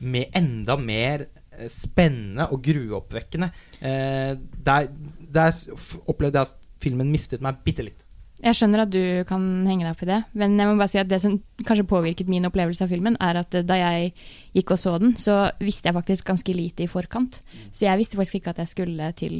med 0.04 0.36
enda 0.36 0.76
mer 0.76 1.26
eh, 1.56 1.70
spennende 1.72 2.50
og 2.52 2.62
gruoppvekkende. 2.68 3.50
Eh, 3.80 4.36
der, 4.36 4.92
der 5.32 5.56
opplevde 6.04 6.44
jeg 6.44 6.50
at 6.50 6.65
filmen 6.82 7.12
mistet 7.12 7.44
meg 7.44 7.62
bitte 7.66 7.86
litt. 7.86 8.02
Jeg 8.36 8.52
skjønner 8.58 8.82
at 8.82 8.90
du 8.92 9.24
kan 9.24 9.40
henge 9.64 9.86
deg 9.86 9.94
opp 9.94 10.02
i 10.04 10.08
det, 10.10 10.18
men 10.36 10.58
jeg 10.60 10.68
må 10.68 10.74
bare 10.76 10.92
si 10.92 10.98
at 11.00 11.08
det 11.08 11.22
som 11.22 11.38
kanskje 11.64 11.86
påvirket 11.88 12.28
min 12.28 12.44
opplevelse 12.44 12.84
av 12.84 12.90
filmen, 12.92 13.14
er 13.24 13.38
at 13.40 13.54
eh, 13.56 13.64
da 13.64 13.78
jeg 13.80 14.10
gikk 14.58 14.74
og 14.74 14.80
så 14.82 14.92
den, 15.00 15.14
så 15.16 15.36
visste 15.56 15.88
jeg 15.88 15.96
faktisk 15.96 16.28
ganske 16.28 16.56
lite 16.56 16.84
i 16.84 16.90
forkant. 16.90 17.38
Så 17.72 17.86
jeg 17.86 17.96
visste 17.96 18.20
faktisk 18.20 18.42
ikke 18.42 18.52
at 18.52 18.60
jeg 18.60 18.72
skulle 18.74 19.08
til 19.16 19.38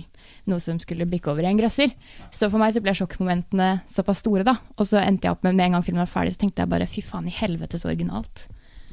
noe 0.48 0.64
som 0.64 0.80
skulle 0.80 1.08
bikke 1.12 1.28
over 1.28 1.44
i 1.44 1.50
en 1.50 1.60
grøsser. 1.60 1.92
Så 2.32 2.48
for 2.48 2.62
meg 2.62 2.72
så 2.72 2.80
ble 2.84 2.96
sjokkmomentene 2.96 3.68
såpass 3.92 4.24
store, 4.24 4.46
da. 4.48 4.56
Og 4.80 4.88
så 4.88 5.02
endte 5.04 5.28
jeg 5.28 5.36
opp 5.36 5.44
med 5.44 5.58
med 5.58 5.68
en 5.68 5.76
gang 5.76 5.84
filmen 5.84 6.06
var 6.06 6.14
ferdig, 6.14 6.32
så 6.32 6.46
tenkte 6.46 6.64
jeg 6.64 6.72
bare 6.72 6.88
fy 6.88 7.04
faen 7.04 7.28
i 7.28 7.36
helvete 7.36 7.82
så 7.82 7.92
originalt. 7.92 8.46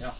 Jeg 0.03 0.11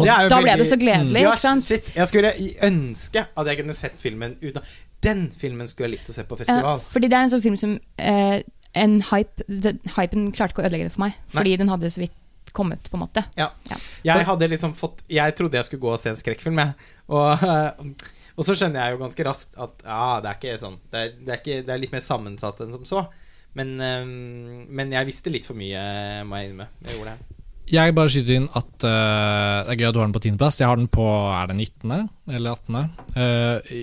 må, 0.00 0.06
da 0.06 0.16
veldig, 0.24 0.40
ble 0.46 0.56
det 0.62 0.66
så 0.70 0.76
gledelig, 0.80 1.20
Ja, 1.22 1.32
ikke 1.34 1.42
sant? 1.42 1.64
shit. 1.68 1.90
Jeg 1.96 2.08
skulle 2.08 2.32
ønske 2.64 3.26
at 3.36 3.46
jeg 3.50 3.58
kunne 3.60 3.74
sett 3.76 4.00
filmen 4.00 4.36
uten 4.40 4.62
Den 5.02 5.30
filmen 5.36 5.68
skulle 5.68 5.88
jeg 5.90 5.98
likt 5.98 6.08
å 6.08 6.14
se 6.14 6.22
på 6.24 6.38
Ja, 6.38 6.44
festival. 6.44 6.80
fordi 6.94 7.08
det 7.10 7.18
er 7.18 7.26
en 7.26 7.32
sånn 7.34 7.42
film 7.44 7.56
som 7.60 7.74
eh, 7.98 8.42
En 8.74 9.00
hype 9.10 9.44
det, 9.48 9.74
Hypen 9.98 10.30
klarte 10.32 10.54
ikke 10.54 10.62
å 10.62 10.66
ødelegge 10.68 10.88
det 10.88 10.94
for 10.94 11.04
meg, 11.04 11.16
fordi 11.34 11.56
den 11.60 11.68
hadde 11.68 11.90
så 11.92 12.00
vidt 12.00 12.14
kommet, 12.52 12.84
på 12.92 12.96
en 12.98 13.00
måte. 13.06 13.22
Ja. 13.36 13.50
Ja. 13.70 13.76
Jeg 14.04 14.26
hadde 14.28 14.48
liksom 14.52 14.74
fått 14.76 15.00
Jeg 15.08 15.34
trodde 15.36 15.56
jeg 15.56 15.64
skulle 15.68 15.80
gå 15.84 15.92
og 15.94 16.00
se 16.00 16.10
en 16.12 16.16
skrekkfilm, 16.18 16.58
jeg. 16.60 16.74
Og, 17.08 17.44
og 18.36 18.44
så 18.48 18.56
skjønner 18.56 18.84
jeg 18.86 18.96
jo 18.96 19.02
ganske 19.04 19.24
raskt 19.28 19.56
at 19.60 19.84
ja, 19.84 20.20
det 20.20 20.28
er 20.32 20.36
ikke 20.40 20.58
sånn. 20.60 20.78
Det 20.92 21.00
er, 21.04 21.12
det 21.20 21.32
er, 21.32 21.40
ikke, 21.40 21.60
det 21.68 21.72
er 21.76 21.80
litt 21.84 21.92
mer 21.96 22.04
sammensatt 22.04 22.60
enn 22.64 22.72
som 22.76 22.84
så. 22.88 23.04
Men, 23.56 23.76
men 24.68 24.92
jeg 24.94 25.08
visste 25.08 25.32
litt 25.32 25.44
for 25.48 25.56
mye, 25.58 25.80
må 26.24 26.38
jeg 26.40 26.50
innrømme. 26.50 26.68
Jeg 26.86 26.96
gjorde 26.96 27.14
det. 27.16 27.41
Jeg 27.72 27.94
bare 27.96 28.12
skyter 28.12 28.36
inn 28.36 28.48
at 28.52 28.70
uh, 28.84 29.64
det 29.64 29.74
er 29.74 29.78
gøy 29.80 29.88
at 29.88 29.96
du 29.96 30.00
har 30.02 30.08
den 30.08 30.16
på 30.16 30.22
tiendeplass. 30.24 30.60
Jeg 30.60 30.68
har 30.68 30.80
den 30.80 30.90
på 30.92 31.06
er 31.08 31.50
det 31.50 31.56
19. 31.56 32.08
eller 32.36 32.56
18. 32.56 32.80
Uh, 33.16 33.74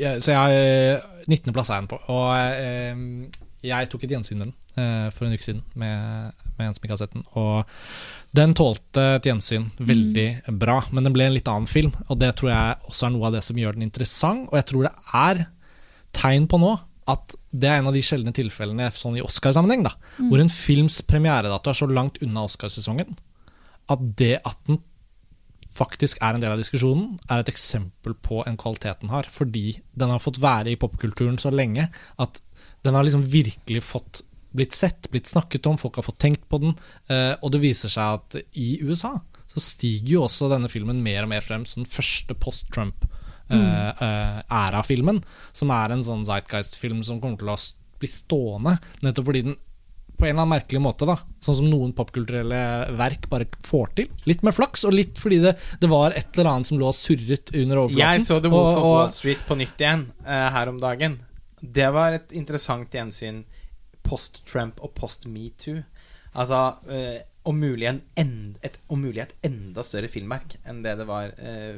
jeg, 0.00 0.22
så 0.24 0.36
jeg 0.36 1.00
19.-plass 1.28 1.70
er 1.70 1.80
jeg 1.80 1.84
den 1.84 1.90
på. 1.92 2.00
Og 2.14 2.28
uh, 2.34 3.42
jeg 3.64 3.88
tok 3.90 4.04
et 4.04 4.12
gjensyn 4.12 4.40
med 4.40 4.48
den 4.50 4.54
eh, 4.76 5.10
for 5.14 5.26
en 5.26 5.34
uke 5.34 5.46
siden 5.46 5.62
med, 5.78 6.32
med 6.58 6.66
en 6.66 6.74
som 6.76 6.84
ikke 6.84 6.94
har 6.94 7.00
sett 7.00 7.14
den. 7.14 7.24
Og 7.40 7.64
den 8.36 8.54
tålte 8.56 9.04
et 9.16 9.28
gjensyn 9.28 9.70
veldig 9.78 10.56
bra, 10.60 10.80
men 10.92 11.06
den 11.06 11.14
ble 11.14 11.28
en 11.28 11.36
litt 11.36 11.48
annen 11.50 11.70
film. 11.70 11.94
Og 12.08 12.20
det 12.20 12.34
tror 12.38 12.52
jeg 12.52 12.90
også 12.90 13.08
er 13.08 13.14
noe 13.14 13.28
av 13.30 13.38
det 13.38 13.44
som 13.46 13.60
gjør 13.60 13.78
den 13.78 13.86
interessant. 13.86 14.50
Og 14.50 14.58
jeg 14.60 14.68
tror 14.70 14.88
det 14.88 14.94
er 15.20 15.44
tegn 16.14 16.48
på 16.50 16.60
nå 16.62 16.74
at 17.10 17.36
det 17.52 17.68
er 17.68 17.80
en 17.80 17.90
av 17.90 17.96
de 17.96 18.00
sjeldne 18.04 18.32
tilfellene 18.36 18.86
sånn 18.96 19.18
i 19.18 19.24
Oscarsammenheng, 19.24 19.82
da, 19.84 19.92
hvor 20.30 20.40
en 20.40 20.48
films 20.48 21.02
premieredato 21.04 21.68
er 21.68 21.76
så 21.76 21.88
langt 21.90 22.16
unna 22.24 22.46
Oscarsesongen 22.48 23.12
at 23.90 24.04
det 24.18 24.36
at 24.44 24.58
den 24.68 24.78
faktisk 25.74 26.20
er 26.22 26.36
en 26.36 26.42
del 26.42 26.52
av 26.54 26.60
diskusjonen, 26.60 27.16
er 27.26 27.42
et 27.42 27.50
eksempel 27.50 28.14
på 28.22 28.44
en 28.46 28.58
kvalitet 28.60 29.00
den 29.02 29.10
har. 29.10 29.26
Fordi 29.30 29.80
den 29.98 30.12
har 30.12 30.22
fått 30.22 30.38
være 30.42 30.72
i 30.72 30.80
popkulturen 30.80 31.38
så 31.40 31.50
lenge 31.50 31.88
at 32.22 32.40
den 32.86 32.94
har 32.94 33.06
liksom 33.06 33.24
virkelig 33.26 33.82
fått 33.82 34.22
blitt 34.54 34.74
sett, 34.76 35.10
blitt 35.10 35.26
snakket 35.26 35.66
om, 35.66 35.78
folk 35.80 35.96
har 35.98 36.06
fått 36.06 36.22
tenkt 36.22 36.44
på 36.48 36.58
den. 36.62 36.76
eh, 37.10 37.34
og 37.42 37.52
det 37.52 37.60
viser 37.64 37.88
seg 37.90 38.20
at 38.20 38.36
i 38.54 38.78
USA 38.86 39.12
så 39.50 39.60
stiger 39.60 40.12
jo 40.16 40.22
også 40.24 40.48
denne 40.50 40.68
filmen 40.72 41.02
mer 41.02 41.22
og 41.24 41.28
mer 41.30 41.40
frem 41.44 41.64
som 41.68 41.82
den 41.82 41.90
første 41.90 42.34
post-Trump-æra-filmen. 42.38 45.24
som 45.52 45.70
er 45.70 45.90
en 45.90 46.02
sånn 46.02 46.24
Zeitgeist-film 46.26 47.02
som 47.04 47.20
kommer 47.20 47.38
til 47.38 47.48
å 47.50 47.56
bli 48.00 48.08
stående, 48.10 48.78
nettopp 49.02 49.26
fordi 49.30 49.42
den 49.50 49.56
på 50.24 50.28
en 50.30 50.32
eller 50.32 50.46
annen 50.46 50.54
merkelig 50.56 50.80
måte, 50.80 51.06
da. 51.08 51.18
Sånn 51.44 51.58
som 51.58 51.66
noen 51.68 51.92
popkulturelle 51.96 52.60
verk 52.96 53.26
bare 53.28 53.46
får 53.66 53.90
til. 53.98 54.08
Litt 54.30 54.44
med 54.46 54.56
flaks, 54.56 54.86
og 54.88 54.96
litt 54.96 55.20
fordi 55.20 55.42
det, 55.42 55.52
det 55.82 55.90
var 55.92 56.16
et 56.16 56.32
eller 56.32 56.50
annet 56.54 56.70
som 56.70 56.80
lå 56.80 56.88
og 56.88 56.96
surret 56.96 57.52
under 57.52 57.82
overflaten. 57.82 58.00
Jeg 58.00 58.24
så 58.24 58.38
The 58.40 58.52
Wolf 58.54 58.78
of 58.78 58.86
Wall 58.88 59.12
Street 59.12 59.44
på 59.44 59.58
nytt 59.60 59.84
igjen 59.84 60.06
uh, 60.24 60.48
her 60.56 60.72
om 60.72 60.80
dagen. 60.80 61.18
Det 61.60 61.90
var 61.92 62.16
et 62.16 62.32
interessant 62.36 62.96
gjensyn 62.96 63.42
post-Trump 64.04 64.80
og 64.84 64.94
post-metoo. 64.96 65.82
Altså 66.40 66.62
uh, 66.88 67.20
om, 67.44 67.60
mulig 67.60 67.90
en 67.90 68.00
end, 68.20 68.56
et, 68.64 68.80
om 68.88 69.04
mulig 69.04 69.26
et 69.26 69.36
enda 69.44 69.84
større 69.84 70.08
filmverk 70.12 70.56
enn 70.64 70.80
det 70.84 70.96
det 71.02 71.08
var 71.08 71.36
uh, 71.36 71.76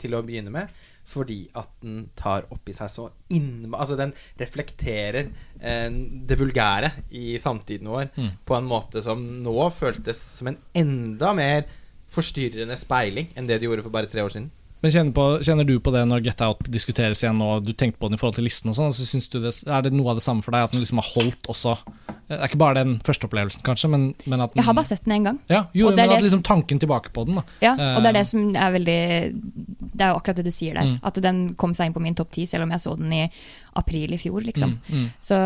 til 0.00 0.16
å 0.16 0.24
begynne 0.26 0.52
med. 0.52 0.68
Fordi 1.10 1.40
at 1.58 1.70
den 1.82 2.04
tar 2.18 2.44
opp 2.54 2.68
i 2.70 2.74
seg 2.76 2.90
så 2.92 3.08
inn... 3.34 3.66
Altså 3.74 3.96
den 3.98 4.12
reflekterer 4.38 5.26
eh, 5.60 5.90
det 6.30 6.38
vulgære 6.38 6.92
i 7.18 7.34
samtiden 7.42 7.90
vår 7.90 8.10
Mm. 8.16 8.30
på 8.46 8.54
en 8.56 8.68
måte 8.70 9.02
som 9.02 9.20
nå 9.42 9.56
føltes 9.74 10.20
som 10.38 10.50
en 10.52 10.58
enda 10.74 11.32
mer 11.34 11.66
forstyrrende 12.10 12.76
speiling 12.78 13.28
enn 13.38 13.46
det 13.46 13.60
det 13.60 13.68
gjorde 13.68 13.84
for 13.86 13.94
bare 13.94 14.10
tre 14.10 14.22
år 14.22 14.32
siden. 14.34 14.50
Men 14.80 14.92
kjenner, 14.94 15.12
på, 15.12 15.24
kjenner 15.44 15.66
du 15.68 15.74
på 15.84 15.92
det 15.92 16.06
når 16.08 16.22
Get 16.24 16.40
Out 16.40 16.62
diskuteres 16.72 17.20
igjen 17.20 17.40
og 17.44 17.66
du 17.66 17.74
tenkte 17.76 18.00
på 18.00 18.08
den 18.08 18.16
i 18.16 18.20
forhold 18.20 18.38
til 18.38 18.46
listen 18.48 18.70
og 18.72 18.76
sånn, 18.78 18.94
så 18.96 19.04
synes 19.04 19.28
du 19.28 19.38
det, 19.42 19.52
er 19.68 19.82
det 19.84 19.92
noe 19.92 20.14
av 20.14 20.16
det 20.20 20.24
samme 20.24 20.40
for 20.40 20.56
deg, 20.56 20.64
at 20.64 20.72
den 20.72 20.80
liksom 20.80 21.02
har 21.02 21.10
holdt 21.18 21.50
også 21.52 21.74
Det 22.30 22.38
er 22.38 22.46
ikke 22.46 22.60
bare 22.62 22.78
den 22.80 22.94
første 23.04 23.26
opplevelsen, 23.28 23.62
kanskje, 23.66 23.90
men, 23.92 24.06
men 24.24 24.40
at 24.40 24.54
den 24.54 24.62
Jeg 24.62 24.68
har 24.70 24.76
bare 24.78 24.88
sett 24.88 25.04
den 25.04 25.16
én 25.18 25.26
gang. 25.28 25.38
ja, 25.50 25.64
jo, 25.76 25.90
men 25.92 26.14
at 26.14 26.22
liksom 26.24 26.42
tanken 26.46 26.78
tilbake 26.80 27.12
på 27.12 27.26
den, 27.28 27.40
da. 27.42 27.44
Ja, 27.60 27.72
og 27.96 28.00
det 28.04 28.08
er 28.12 28.18
det 28.20 28.24
Eh. 28.24 28.30
som 28.30 28.56
er 28.56 28.72
veldig 28.72 28.98
Det 29.90 30.04
er 30.06 30.12
jo 30.12 30.18
akkurat 30.20 30.36
det 30.40 30.44
du 30.46 30.54
sier 30.54 30.74
der. 30.78 30.86
Mm. 30.86 30.98
At 31.02 31.14
den 31.20 31.40
kom 31.60 31.74
seg 31.74 31.90
inn 31.90 31.96
på 31.96 32.00
min 32.00 32.14
topp 32.14 32.30
ti, 32.32 32.46
selv 32.46 32.62
om 32.64 32.70
jeg 32.70 32.80
så 32.80 32.96
den 32.96 33.12
i 33.12 33.24
april 33.80 34.12
i 34.14 34.18
fjor, 34.20 34.44
liksom. 34.46 34.76
Mm, 34.86 34.96
mm. 35.00 35.06
Så 35.24 35.38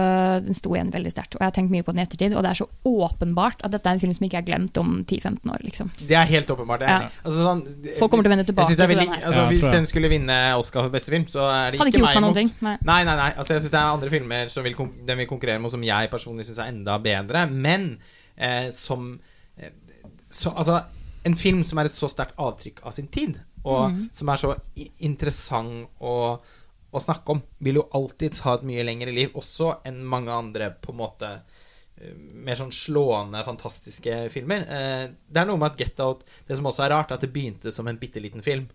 den 0.44 0.54
sto 0.58 0.74
igjen 0.76 0.90
veldig 0.94 1.12
sterkt. 1.14 1.34
Og 1.36 1.40
jeg 1.42 1.48
har 1.48 1.54
tenkt 1.56 1.72
mye 1.72 1.84
på 1.86 1.94
den 1.94 2.02
i 2.02 2.04
ettertid, 2.04 2.34
og 2.36 2.42
det 2.44 2.50
er 2.52 2.58
så 2.60 2.66
åpenbart 2.90 3.62
at 3.64 3.72
dette 3.74 3.88
er 3.88 3.96
en 3.96 4.02
film 4.02 4.14
som 4.18 4.26
ikke 4.28 4.40
er 4.42 4.46
glemt 4.48 4.76
om 4.82 4.92
10-15 5.06 5.52
år, 5.54 5.64
liksom. 5.64 5.90
Det 6.08 6.18
er 6.20 6.28
helt 6.30 6.50
åpenbart. 6.54 6.84
Det. 6.84 6.88
Ja. 6.90 7.08
Altså, 7.24 7.38
sånn, 7.46 7.62
Folk 7.98 8.10
kommer 8.12 8.26
til 8.26 8.32
å 8.32 8.34
vende 8.36 8.46
tilbake 8.50 8.72
er 8.74 8.80
til 8.82 8.94
den 8.96 9.02
her. 9.08 9.22
altså, 9.24 9.40
Ja, 9.40 9.46
Hvis 9.54 9.68
den 9.78 9.86
skulle 9.90 10.10
vinne 10.12 10.38
Oscar 10.58 10.82
for 10.86 10.90
beste 10.94 11.10
film, 11.14 11.26
så 11.30 11.46
er 11.50 11.70
det 11.72 11.80
ikke 11.80 11.88
ikke 11.94 12.02
meg 12.04 12.16
imot. 12.18 12.26
noen 12.28 12.34
ting. 12.40 12.50
Nei. 12.60 12.76
Nei, 12.82 13.00
nei, 13.08 13.16
nei. 13.22 13.30
Altså, 13.38 13.54
jeg 13.54 13.64
synes 13.64 13.70
det 13.76 13.80
er 13.80 13.94
andre 13.94 14.10
filmer 14.10 14.48
som 14.52 14.64
vil, 14.66 14.74
den 15.06 15.18
vil 15.22 15.26
konkurrere 15.30 15.60
med, 15.62 15.70
som 15.70 15.82
jeg 15.86 16.10
personlig 16.10 16.46
syns 16.46 16.58
er 16.58 16.70
enda 16.74 16.98
bedre. 16.98 17.46
Men 17.50 17.98
eh, 18.36 18.70
som 18.74 19.20
eh, 19.56 19.70
så, 20.30 20.52
Altså, 20.56 20.82
en 21.24 21.34
film 21.40 21.62
som 21.64 21.78
er 21.78 21.86
et 21.88 21.94
så 21.96 22.08
sterkt 22.10 22.34
avtrykk 22.36 22.82
av 22.84 22.92
sin 22.92 23.06
tid, 23.08 23.38
og 23.64 23.90
Mm. 23.94 24.08
som 24.12 24.28
er 24.28 24.36
så 24.36 24.50
interessant 25.00 25.88
å, 26.00 26.38
å 26.94 27.02
snakke 27.02 27.34
om, 27.34 27.42
vil 27.58 27.80
jo 27.80 27.88
alltids 27.96 28.40
ha 28.46 28.54
et 28.58 28.64
mye 28.66 28.84
lengre 28.86 29.12
liv, 29.14 29.32
også 29.34 29.80
enn 29.88 30.02
mange 30.06 30.32
andre 30.32 30.70
på 30.80 30.92
en 30.94 31.00
måte 31.00 31.30
eh, 31.98 32.14
mer 32.16 32.58
sånn 32.58 32.72
slående, 32.74 33.42
fantastiske 33.46 34.28
filmer. 34.34 34.64
Eh, 34.68 35.04
det 35.28 35.42
er 35.42 35.48
noe 35.50 35.60
med 35.60 35.72
at 35.72 35.80
Get 35.80 36.00
Out 36.04 36.24
Det 36.46 36.56
som 36.58 36.66
også 36.70 36.86
er 36.86 36.94
rart, 36.94 37.10
er 37.10 37.18
at 37.18 37.26
det 37.26 37.32
begynte 37.34 37.72
som 37.74 37.88
en 37.90 37.98
bitte 38.00 38.22
liten 38.22 38.42
film 38.44 38.68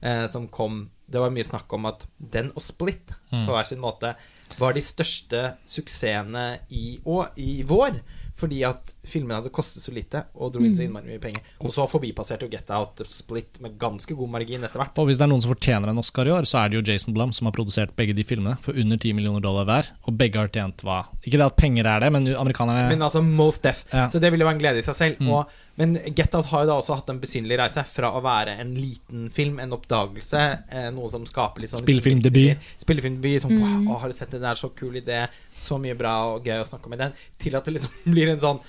eh, 0.00 0.26
som 0.28 0.48
kom 0.48 0.90
Det 1.06 1.20
var 1.20 1.32
mye 1.34 1.44
snakk 1.44 1.72
om 1.76 1.86
at 1.90 2.06
den 2.18 2.52
og 2.54 2.62
Split 2.64 3.12
Mm. 3.32 3.46
på 3.46 3.52
hver 3.54 3.64
sin 3.64 3.80
måte 3.80 4.10
var 4.58 4.74
de 4.76 4.80
største 4.84 5.38
suksessene 5.64 6.58
i, 6.68 6.98
i 7.40 7.62
vår. 7.64 7.94
Fordi 8.42 8.62
at 8.66 8.92
filmene 9.06 9.38
hadde 9.38 9.52
kostet 9.54 9.84
så 9.84 9.94
lite 9.94 10.24
og 10.34 10.52
dro 10.54 10.62
inn 10.66 10.74
så 10.74 10.84
innmari 10.84 11.12
mye 11.12 11.22
penger. 11.22 11.44
Og 11.62 11.74
så 11.74 11.86
forbipasserte 11.90 12.46
jo 12.46 12.52
Get 12.52 12.70
Out 12.74 13.04
Split 13.12 13.60
med 13.62 13.76
ganske 13.80 14.16
god 14.18 14.32
margin 14.34 14.66
etter 14.66 14.82
hvert. 14.82 14.98
Og 14.98 15.08
hvis 15.08 15.20
det 15.20 15.26
er 15.26 15.32
noen 15.32 15.44
som 15.44 15.52
fortjener 15.52 15.92
en 15.92 16.02
Oscar 16.02 16.28
i 16.28 16.34
år, 16.34 16.48
så 16.48 16.62
er 16.62 16.72
det 16.72 16.80
jo 16.80 16.84
Jason 16.90 17.14
Blum 17.14 17.34
som 17.34 17.48
har 17.48 17.54
produsert 17.54 17.94
begge 17.98 18.16
de 18.18 18.26
filmene 18.26 18.56
for 18.64 18.78
under 18.78 18.98
10 18.98 19.14
millioner 19.18 19.44
dollar 19.44 19.68
hver, 19.68 19.92
og 20.06 20.18
begge 20.18 20.40
har 20.40 20.50
tjent 20.52 20.82
hva 20.86 21.04
Ikke 21.22 21.38
det 21.38 21.46
at 21.46 21.58
penger 21.58 21.86
er 21.88 22.02
det, 22.02 22.10
men 22.14 22.26
amerikanerne 22.34 22.88
Men 22.90 23.06
altså 23.06 23.22
most 23.22 23.62
deaf. 23.62 23.84
Ja. 23.92 24.08
Så 24.10 24.18
det 24.22 24.32
ville 24.32 24.42
jo 24.42 24.50
være 24.50 24.58
en 24.58 24.64
glede 24.64 24.82
i 24.82 24.86
seg 24.86 24.98
selv. 24.98 25.22
Mm. 25.22 25.30
Og, 25.36 25.61
men 25.80 25.94
Get 26.14 26.34
Out 26.36 26.46
har 26.50 26.64
jo 26.64 26.68
da 26.68 26.74
også 26.80 26.96
hatt 26.98 27.08
en 27.12 27.20
besynderlig 27.22 27.56
reise 27.62 27.84
fra 27.88 28.10
å 28.12 28.20
være 28.24 28.58
en 28.60 28.74
liten 28.76 29.28
film, 29.32 29.58
en 29.62 29.72
oppdagelse, 29.72 30.42
eh, 30.68 30.88
noe 30.92 31.08
som 31.10 31.24
skaper 31.26 31.64
litt 31.64 31.72
sånn 31.72 31.80
Spillefilmdebut. 31.80 32.66
Spillefilmdebut. 32.82 33.40
Sånn, 33.46 33.54
Mm. 33.56 33.86
wow, 33.88 33.96
har 34.02 34.08
du 34.08 34.14
sett 34.14 34.30
det 34.30 34.40
der? 34.42 34.54
Så 34.54 34.68
kul 34.76 34.92
idé. 35.00 35.28
Så 35.58 35.78
mye 35.80 35.96
bra 35.96 36.34
og 36.34 36.44
gøy 36.44 36.60
å 36.60 36.66
snakke 36.68 36.86
om 36.86 36.92
i 36.92 37.00
den. 37.00 37.12
Til 37.38 37.56
at 37.56 37.64
det 37.64 37.74
liksom 37.74 37.90
blir 38.14 38.28
en 38.28 38.38
sånn 38.42 38.60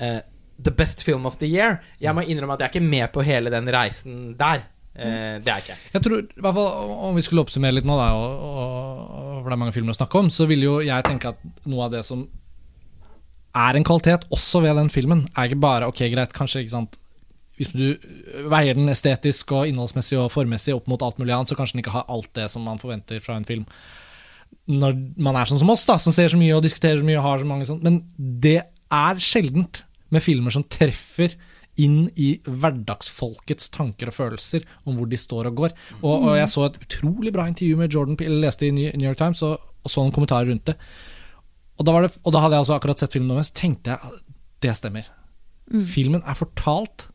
uh, 0.00 0.20
The 0.62 0.70
best 0.70 1.02
film 1.02 1.26
of 1.26 1.38
the 1.40 1.46
year. 1.50 1.80
Jeg 2.00 2.14
må 2.14 2.22
innrømme 2.22 2.54
at 2.54 2.60
jeg 2.60 2.68
er 2.68 2.74
ikke 2.78 2.88
med 2.90 3.12
på 3.12 3.24
hele 3.26 3.50
den 3.50 3.66
reisen 3.66 4.36
der. 4.38 4.62
Uh, 4.94 5.40
det 5.42 5.48
er 5.50 5.58
jeg 5.58 5.64
ikke. 5.64 5.76
Jeg 5.96 6.02
tror, 6.06 6.18
i 6.22 6.40
hvert 6.40 6.54
fall 6.54 6.90
Om 7.10 7.16
vi 7.16 7.22
skulle 7.26 7.42
oppsummere 7.42 7.74
litt 7.74 7.84
nå, 7.88 7.96
da, 7.98 8.12
og, 8.14 8.44
og, 8.46 9.42
for 9.42 9.50
det 9.50 9.56
er 9.56 9.62
mange 9.64 9.74
filmer 9.74 9.90
å 9.90 9.98
snakke 9.98 10.20
om, 10.22 10.30
så 10.30 10.46
vil 10.46 10.62
jo 10.62 10.76
jeg 10.86 11.02
tenke 11.08 11.32
at 11.34 11.42
noe 11.66 11.88
av 11.88 11.90
det 11.96 12.04
som 12.06 12.22
er 13.54 13.78
en 13.78 13.86
kvalitet 13.86 14.26
også 14.34 14.62
ved 14.64 14.76
den 14.78 14.90
filmen, 14.92 15.24
er 15.36 15.48
ikke 15.48 15.62
bare 15.62 15.88
ok, 15.90 16.04
greit, 16.12 16.34
kanskje 16.36 16.64
ikke 16.64 16.74
sant 16.74 16.98
Hvis 17.54 17.70
du 17.70 17.84
veier 18.50 18.74
den 18.74 18.90
estetisk 18.90 19.52
og 19.54 19.68
innholdsmessig 19.70 20.18
og 20.18 20.32
formessig 20.34 20.74
opp 20.74 20.88
mot 20.90 21.02
alt 21.06 21.20
mulig 21.20 21.36
annet, 21.36 21.52
så 21.52 21.58
kanskje 21.58 21.76
den 21.76 21.84
ikke 21.84 21.94
har 21.94 22.08
alt 22.10 22.32
det 22.34 22.48
som 22.50 22.64
man 22.66 22.80
forventer 22.82 23.20
fra 23.22 23.36
en 23.38 23.46
film. 23.46 23.62
Når 24.66 24.96
man 25.22 25.38
er 25.38 25.46
sånn 25.46 25.60
som 25.62 25.70
oss, 25.70 25.84
da, 25.86 25.94
som 26.02 26.14
ser 26.14 26.32
så 26.32 26.40
mye 26.40 26.56
og 26.56 26.64
diskuterer 26.64 26.98
så 26.98 27.06
mye 27.06 27.20
og 27.20 27.28
har 27.28 27.44
så 27.44 27.46
mange 27.46 27.68
sånn. 27.68 27.78
Men 27.86 28.00
det 28.18 28.56
er 28.90 29.22
sjeldent 29.22 29.84
med 30.10 30.26
filmer 30.26 30.50
som 30.54 30.66
treffer 30.66 31.36
inn 31.80 32.08
i 32.18 32.32
hverdagsfolkets 32.42 33.70
tanker 33.74 34.10
og 34.10 34.16
følelser 34.18 34.66
om 34.86 34.98
hvor 34.98 35.10
de 35.10 35.18
står 35.18 35.50
og 35.50 35.62
går. 35.62 35.74
Og, 36.02 36.12
og 36.12 36.36
jeg 36.38 36.50
så 36.52 36.66
et 36.66 36.82
utrolig 36.82 37.34
bra 37.34 37.46
intervju 37.50 37.78
med 37.78 37.94
Jordan 37.94 38.18
Peele, 38.18 38.42
leste 38.42 38.68
i 38.68 38.74
New 38.74 39.06
York 39.06 39.18
Times, 39.22 39.42
og, 39.46 39.62
og 39.82 39.94
så 39.94 40.02
noen 40.02 40.14
kommentarer 40.14 40.50
rundt 40.50 40.70
det. 40.70 40.76
Og 41.78 41.86
da, 41.86 41.94
var 41.94 42.06
det, 42.06 42.14
og 42.22 42.34
da 42.34 42.44
hadde 42.44 42.56
jeg 42.56 42.64
altså 42.64 42.76
akkurat 42.78 43.02
sett 43.02 43.16
filmen, 43.16 43.34
deres, 43.34 43.52
tenkte 43.54 43.96
jeg 43.96 44.22
det 44.64 44.74
stemmer. 44.78 45.08
Filmen 45.90 46.22
er 46.22 46.36
fortalt 46.38 47.08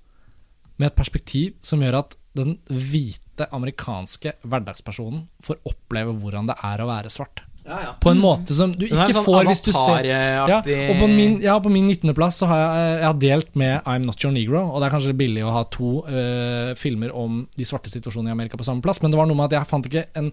med 0.79 0.89
et 0.89 0.97
perspektiv 0.97 1.53
som 1.65 1.83
gjør 1.83 2.01
at 2.01 2.15
den 2.37 2.57
hvite 2.67 3.47
amerikanske 3.55 4.35
hverdagspersonen 4.47 5.27
får 5.43 5.61
oppleve 5.69 6.15
hvordan 6.19 6.49
det 6.49 6.57
er 6.65 6.83
å 6.83 6.89
være 6.89 7.11
svart. 7.13 7.43
Ja, 7.69 7.79
ja. 7.83 7.89
På 8.01 8.09
en 8.09 8.21
måte 8.21 8.55
som 8.57 8.71
du 8.73 8.85
ikke 8.87 9.11
sånn 9.13 9.25
får 9.27 9.47
hvis 9.51 9.61
du 9.67 9.69
ser 9.75 10.07
ja, 10.07 10.57
og 10.57 10.95
på 10.97 11.09
min, 11.11 11.35
ja, 11.43 11.57
på 11.61 11.69
min 11.69 11.91
19.-plass 11.91 12.39
så 12.41 12.47
har 12.49 12.61
jeg, 12.61 12.93
jeg 12.95 13.05
har 13.05 13.19
delt 13.21 13.59
med 13.61 13.89
I'm 13.89 14.07
Not 14.07 14.23
Your 14.23 14.33
Negro, 14.33 14.63
og 14.63 14.81
det 14.81 14.87
er 14.87 14.95
kanskje 14.95 15.17
billig 15.19 15.43
å 15.45 15.53
ha 15.53 15.65
to 15.69 15.91
uh, 16.07 16.71
filmer 16.79 17.13
om 17.13 17.43
de 17.57 17.67
svarte 17.67 17.91
situasjonene 17.93 18.31
i 18.31 18.37
Amerika 18.37 18.57
på 18.57 18.65
samme 18.65 18.81
plass, 18.85 19.03
men 19.03 19.13
det 19.13 19.19
var 19.19 19.29
noe 19.29 19.37
med 19.37 19.51
at 19.51 19.59
jeg 19.59 19.69
fant 19.69 19.89
ikke 19.91 20.07
en 20.17 20.31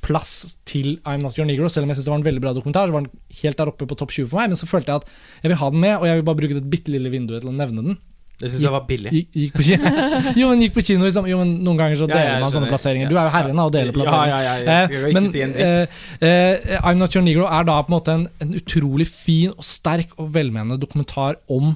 filmplass 0.00 0.56
til 0.64 0.98
I'm 1.06 1.22
Not 1.22 1.38
Your 1.38 1.46
Negro, 1.46 1.68
selv 1.68 1.84
om 1.84 1.90
jeg 1.90 1.96
synes 1.96 2.06
det 2.06 2.12
var 2.12 2.20
en 2.20 2.24
veldig 2.24 2.42
bra 2.42 2.52
dokumentar. 2.54 2.86
så 2.86 2.92
var 2.92 3.00
den 3.00 3.10
helt 3.42 3.58
der 3.58 3.68
oppe 3.68 3.86
på 3.86 3.94
topp 3.96 4.10
20 4.10 4.28
for 4.28 4.38
meg, 4.40 4.50
men 4.50 4.56
så 4.56 4.66
følte 4.66 4.92
jeg 4.92 5.02
at 5.02 5.08
jeg 5.42 5.50
vil 5.50 5.58
ha 5.60 5.70
den 5.70 5.80
med, 5.80 5.96
og 5.98 6.06
jeg 6.06 6.16
vil 6.16 6.24
bare 6.24 6.36
bruke 6.36 6.54
det 6.54 6.70
bitte 6.70 6.90
lille 6.90 7.10
vinduet 7.10 7.42
til 7.42 7.50
å 7.50 7.56
nevne 7.56 7.82
den. 7.84 7.98
Det 8.40 8.48
syns 8.48 8.62
jeg 8.64 8.72
var 8.72 8.86
billig. 8.88 9.10
Gikk, 9.12 9.34
gikk 9.36 9.56
på 9.58 9.64
kino. 9.68 9.90
jo, 10.40 10.46
men 10.48 10.62
gikk 10.64 10.72
på 10.78 10.80
kino 10.80 11.04
liksom. 11.04 11.26
Jo, 11.28 11.42
men 11.42 11.58
noen 11.60 11.76
ganger 11.76 11.98
så 12.00 12.06
Ja, 12.08 12.14
deler 12.14 12.30
jeg 12.30 12.40
man 12.40 12.52
sånne 12.54 12.70
plasseringer. 12.70 13.10
Du 13.10 13.18
er 13.18 13.26
jo 13.26 13.32
herren 13.34 13.58
av 13.60 13.68
å 13.68 13.74
dele 13.74 13.92
plasseringer. 13.92 14.30
ja, 14.32 14.38
ja, 14.40 14.54
jeg 14.64 14.86
skal 14.88 15.10
Eh, 15.10 15.12
men 15.12 15.28
si 15.28 15.42
en 15.44 15.52
eh, 15.60 15.98
eh, 16.24 16.78
I'm 16.80 16.96
Not 16.96 17.12
Your 17.12 17.26
Negro 17.26 17.44
er 17.44 17.68
da 17.68 17.76
på 17.84 17.92
en 17.92 17.96
måte 17.98 18.14
en, 18.16 18.24
en 18.40 18.56
utrolig 18.56 19.10
fin 19.12 19.52
og 19.52 19.60
sterk 19.68 20.16
og 20.16 20.32
velmenende 20.32 20.80
dokumentar 20.80 21.36
om 21.52 21.74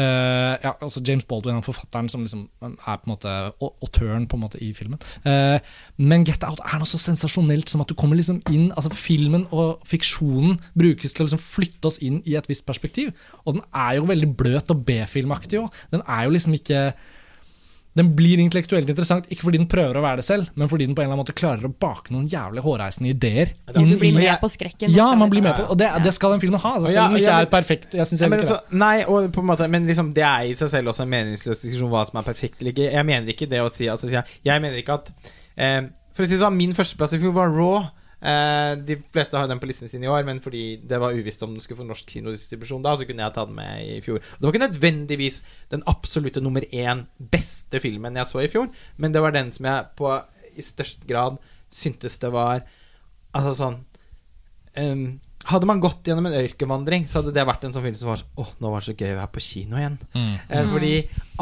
eh, 0.00 0.54
ja, 0.64 0.72
altså 0.80 1.02
James 1.06 1.26
Baldwin, 1.28 1.58
han 1.58 1.66
forfatteren 1.66 2.08
som 2.12 2.24
liksom 2.24 2.46
er 2.62 3.00
på 3.00 3.08
en 3.08 3.12
måte 3.12 3.34
autøren 3.62 4.28
på 4.30 4.38
en 4.38 4.44
måte 4.44 4.60
i 4.64 4.72
filmen. 4.76 5.00
Uh, 5.26 5.58
men 5.96 6.26
Get 6.26 6.44
Out 6.46 6.62
er 6.64 6.80
noe 6.80 6.90
så 6.90 7.00
sensasjonelt 7.00 7.70
som 7.70 7.84
at 7.84 7.90
du 7.90 7.96
kommer 7.98 8.18
liksom 8.18 8.40
inn 8.50 8.70
Altså 8.74 8.90
Filmen 8.94 9.46
og 9.54 9.82
fiksjonen 9.88 10.58
brukes 10.78 11.14
til 11.14 11.24
å 11.24 11.28
liksom 11.28 11.42
flytte 11.42 11.90
oss 11.90 12.00
inn 12.04 12.20
i 12.28 12.36
et 12.38 12.48
visst 12.50 12.66
perspektiv. 12.66 13.12
Og 13.44 13.58
den 13.58 13.66
er 13.70 13.98
jo 13.98 14.08
veldig 14.10 14.30
bløt 14.38 14.72
og 14.74 14.84
B-filmaktig 14.86 15.60
òg. 15.62 15.84
Den 15.94 16.04
er 16.06 16.26
jo 16.26 16.34
liksom 16.34 16.56
ikke 16.58 16.86
den 17.94 18.10
blir 18.18 18.40
intellektuelt 18.42 18.88
interessant, 18.90 19.28
ikke 19.30 19.46
fordi 19.46 19.60
den 19.60 19.68
prøver 19.70 20.00
å 20.00 20.02
være 20.02 20.18
det 20.18 20.26
selv, 20.26 20.48
men 20.58 20.70
fordi 20.70 20.88
den 20.88 20.96
på 20.96 21.02
en 21.02 21.06
eller 21.06 21.14
annen 21.14 21.22
måte 21.22 21.36
klarer 21.38 21.68
å 21.68 21.70
bake 21.70 22.10
noen 22.10 22.24
jævlig 22.30 22.64
hårreisende 22.64 23.12
ideer. 23.12 23.52
Ja, 23.68 23.74
Du 23.76 23.94
blir 24.00 24.16
med 24.16 24.32
på 24.42 24.50
skrekken. 24.50 24.90
Ja, 24.90 25.06
man 25.18 25.30
blir 25.30 25.44
med 25.44 25.54
på 25.54 25.68
Og 25.70 25.78
det, 25.78 25.92
det 26.02 26.14
skal 26.16 26.34
den 26.34 26.42
filmen 26.42 26.58
ha, 26.58 26.74
altså, 26.80 26.90
selv 26.90 27.04
om 27.04 27.14
den 27.14 27.22
ikke 27.22 27.36
er 27.44 27.50
perfekt. 27.52 27.94
Jeg 27.94 28.10
synes 28.10 28.24
Ja, 28.24 28.30
men, 28.32 28.42
ikke 28.42 28.50
Så, 28.50 28.58
nei, 28.74 28.96
og 29.06 29.30
på 29.34 29.44
en 29.44 29.50
måte, 29.52 29.68
men 29.70 29.86
liksom, 29.86 30.10
det 30.16 30.26
er 30.26 30.50
i 30.50 30.56
seg 30.58 30.72
selv 30.74 30.90
også 30.90 31.06
en 31.06 31.12
meningsløs 31.14 31.62
diskusjon 31.62 31.92
hva 31.94 32.02
som 32.08 32.18
er 32.18 32.26
perfekt 32.26 32.60
eller 32.60 32.74
ikke. 32.74 32.90
Jeg 32.98 33.08
mener 33.12 33.34
ikke 33.36 33.50
det 33.54 33.62
å 33.62 33.70
si 33.70 33.86
altså, 33.90 34.10
jeg, 34.10 34.38
jeg 34.42 34.64
mener 34.66 34.82
ikke 34.82 34.98
at 34.98 35.12
eh, 35.54 35.84
For 36.14 36.26
å 36.26 36.26
si 36.26 36.34
det 36.34 36.42
sånn, 36.42 36.58
min 36.58 36.74
førsteplass 36.74 37.14
i 37.14 37.22
fjor 37.22 37.36
var 37.38 37.54
Raw. 37.54 37.86
Eh, 38.24 38.74
de 38.88 38.96
fleste 39.12 39.36
har 39.36 39.48
den 39.50 39.58
på 39.60 39.68
listen 39.68 39.90
sin 39.90 40.04
i 40.06 40.08
år, 40.08 40.22
men 40.24 40.38
fordi 40.40 40.62
det 40.88 40.96
var 41.02 41.12
uvisst 41.12 41.42
om 41.44 41.52
den 41.52 41.60
skulle 41.60 41.82
få 41.82 41.84
norsk 41.88 42.08
kinodistribusjon 42.14 42.82
da, 42.86 42.94
så 42.96 43.04
kunne 43.08 43.20
jeg 43.26 43.34
ta 43.36 43.44
den 43.44 43.58
med 43.58 43.82
i 43.84 43.98
fjor. 44.04 44.22
Det 44.24 44.40
var 44.46 44.54
ikke 44.54 44.62
nødvendigvis 44.64 45.42
den 45.74 45.84
absolutte 45.92 46.40
nummer 46.40 46.64
én 46.72 47.02
beste 47.18 47.80
filmen 47.84 48.16
jeg 48.16 48.30
så 48.30 48.40
i 48.44 48.48
fjor, 48.48 48.70
men 48.96 49.12
det 49.12 49.20
var 49.24 49.34
den 49.36 49.52
som 49.52 49.68
jeg 49.68 49.90
på 50.00 50.14
i 50.56 50.64
størst 50.64 51.04
grad 51.10 51.36
syntes 51.74 52.16
det 52.22 52.30
var 52.32 52.62
Altså 53.34 53.50
sånn 53.58 53.76
um, 54.78 55.06
hadde 55.50 55.66
man 55.66 55.80
gått 55.82 56.06
gjennom 56.06 56.28
en 56.30 56.36
ørkenvandring, 56.38 57.04
så 57.10 57.18
hadde 57.20 57.32
det 57.36 57.42
vært 57.44 57.64
en 57.66 57.72
sånn 57.74 57.82
film 57.84 57.96
som 57.98 58.08
var 58.12 58.20
sånn 58.22 58.38
Åh, 58.40 58.52
nå 58.62 58.70
var 58.70 58.80
det 58.80 58.86
så 58.86 58.94
gøy 58.94 59.10
å 59.10 59.16
være 59.18 59.32
på 59.34 59.42
kino 59.44 59.76
igjen. 59.80 59.96
Mm. 60.14 60.36
Eh, 60.48 60.68
fordi 60.70 60.92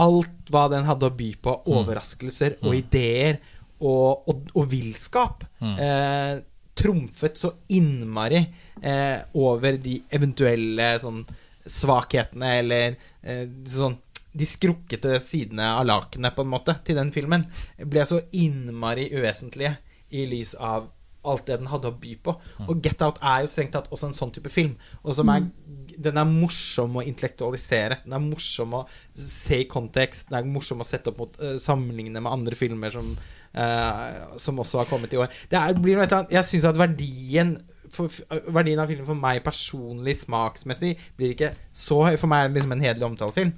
alt 0.03 0.51
hva 0.57 0.63
den 0.73 0.89
hadde 0.89 1.07
å 1.11 1.15
by 1.21 1.29
på, 1.45 1.55
overraskelser 1.77 2.57
og 2.65 2.75
ideer 2.81 3.39
og, 3.83 4.25
og, 4.33 4.49
og 4.57 4.67
villskap, 4.73 5.45
Mm. 5.63 5.77
eh, 5.79 6.41
trumfet 6.79 7.39
så 7.39 7.53
innmari 7.69 8.41
eh, 8.83 9.19
over 9.39 9.77
de 9.83 9.99
eventuelle 10.11 10.95
sånn 11.03 11.23
svakhetene 11.63 12.57
eller 12.63 12.97
eh, 13.23 13.45
sånn 13.69 13.99
de 14.33 14.47
skrukkete 14.49 15.19
sidene 15.21 15.67
av 15.77 15.85
lakenet, 15.85 16.33
på 16.33 16.45
en 16.45 16.53
måte, 16.55 16.79
til 16.87 16.97
den 16.97 17.13
filmen, 17.13 17.45
ble 17.77 18.05
så 18.09 18.23
innmari 18.33 19.11
uvesentlige 19.13 19.75
i 20.17 20.25
lys 20.29 20.55
av 20.57 20.89
alt 21.23 21.45
det 21.47 21.59
den 21.61 21.69
hadde 21.71 21.91
å 21.91 21.99
by 22.03 22.15
på. 22.25 22.35
Og 22.67 22.81
Get 22.83 23.03
Out 23.05 23.21
er 23.23 23.45
jo 23.45 23.51
strengt 23.53 23.75
tatt 23.77 23.91
også 23.93 24.09
en 24.09 24.17
sånn 24.17 24.33
type 24.35 24.51
film. 24.51 24.73
Og 25.05 25.15
som 25.15 25.31
er, 25.31 25.45
Den 25.93 26.19
er 26.19 26.27
morsom 26.27 26.97
å 26.99 27.05
intellektualisere. 27.07 28.01
Den 28.07 28.17
er 28.17 28.25
morsom 28.25 28.75
å 28.81 28.83
se 29.15 29.61
i 29.63 29.69
kontekst. 29.71 30.31
Den 30.31 30.41
er 30.41 30.51
morsom 30.51 30.83
å 30.83 30.89
sette 30.89 31.13
opp 31.13 31.21
mot 31.23 31.39
eh, 31.39 31.59
sammenligne 31.63 32.19
med 32.19 32.33
andre 32.33 32.59
filmer 32.59 32.91
som, 32.91 33.13
eh, 33.55 34.39
som 34.41 34.61
også 34.63 34.83
har 34.83 34.91
kommet 34.91 35.13
i 35.15 35.21
år. 35.21 35.33
Det 35.51 35.59
er, 35.59 35.77
blir 35.79 35.99
noe 35.99 36.09
annet 36.09 36.35
Jeg 36.35 36.49
syns 36.49 36.69
at 36.69 36.81
verdien 36.81 37.57
for, 37.93 38.09
verdien 38.53 38.81
av 38.81 38.89
filmen 38.89 39.09
for 39.09 39.19
meg 39.19 39.43
personlig, 39.45 40.17
smaksmessig, 40.23 40.95
blir 41.19 41.35
ikke 41.35 41.53
så 41.77 42.01
høy. 42.07 42.17
For 42.21 42.31
meg 42.31 42.47
er 42.47 42.51
det 42.51 42.61
liksom 42.61 42.77
en 42.77 42.85
hederlig 42.87 43.09
omtalefilm. 43.11 43.53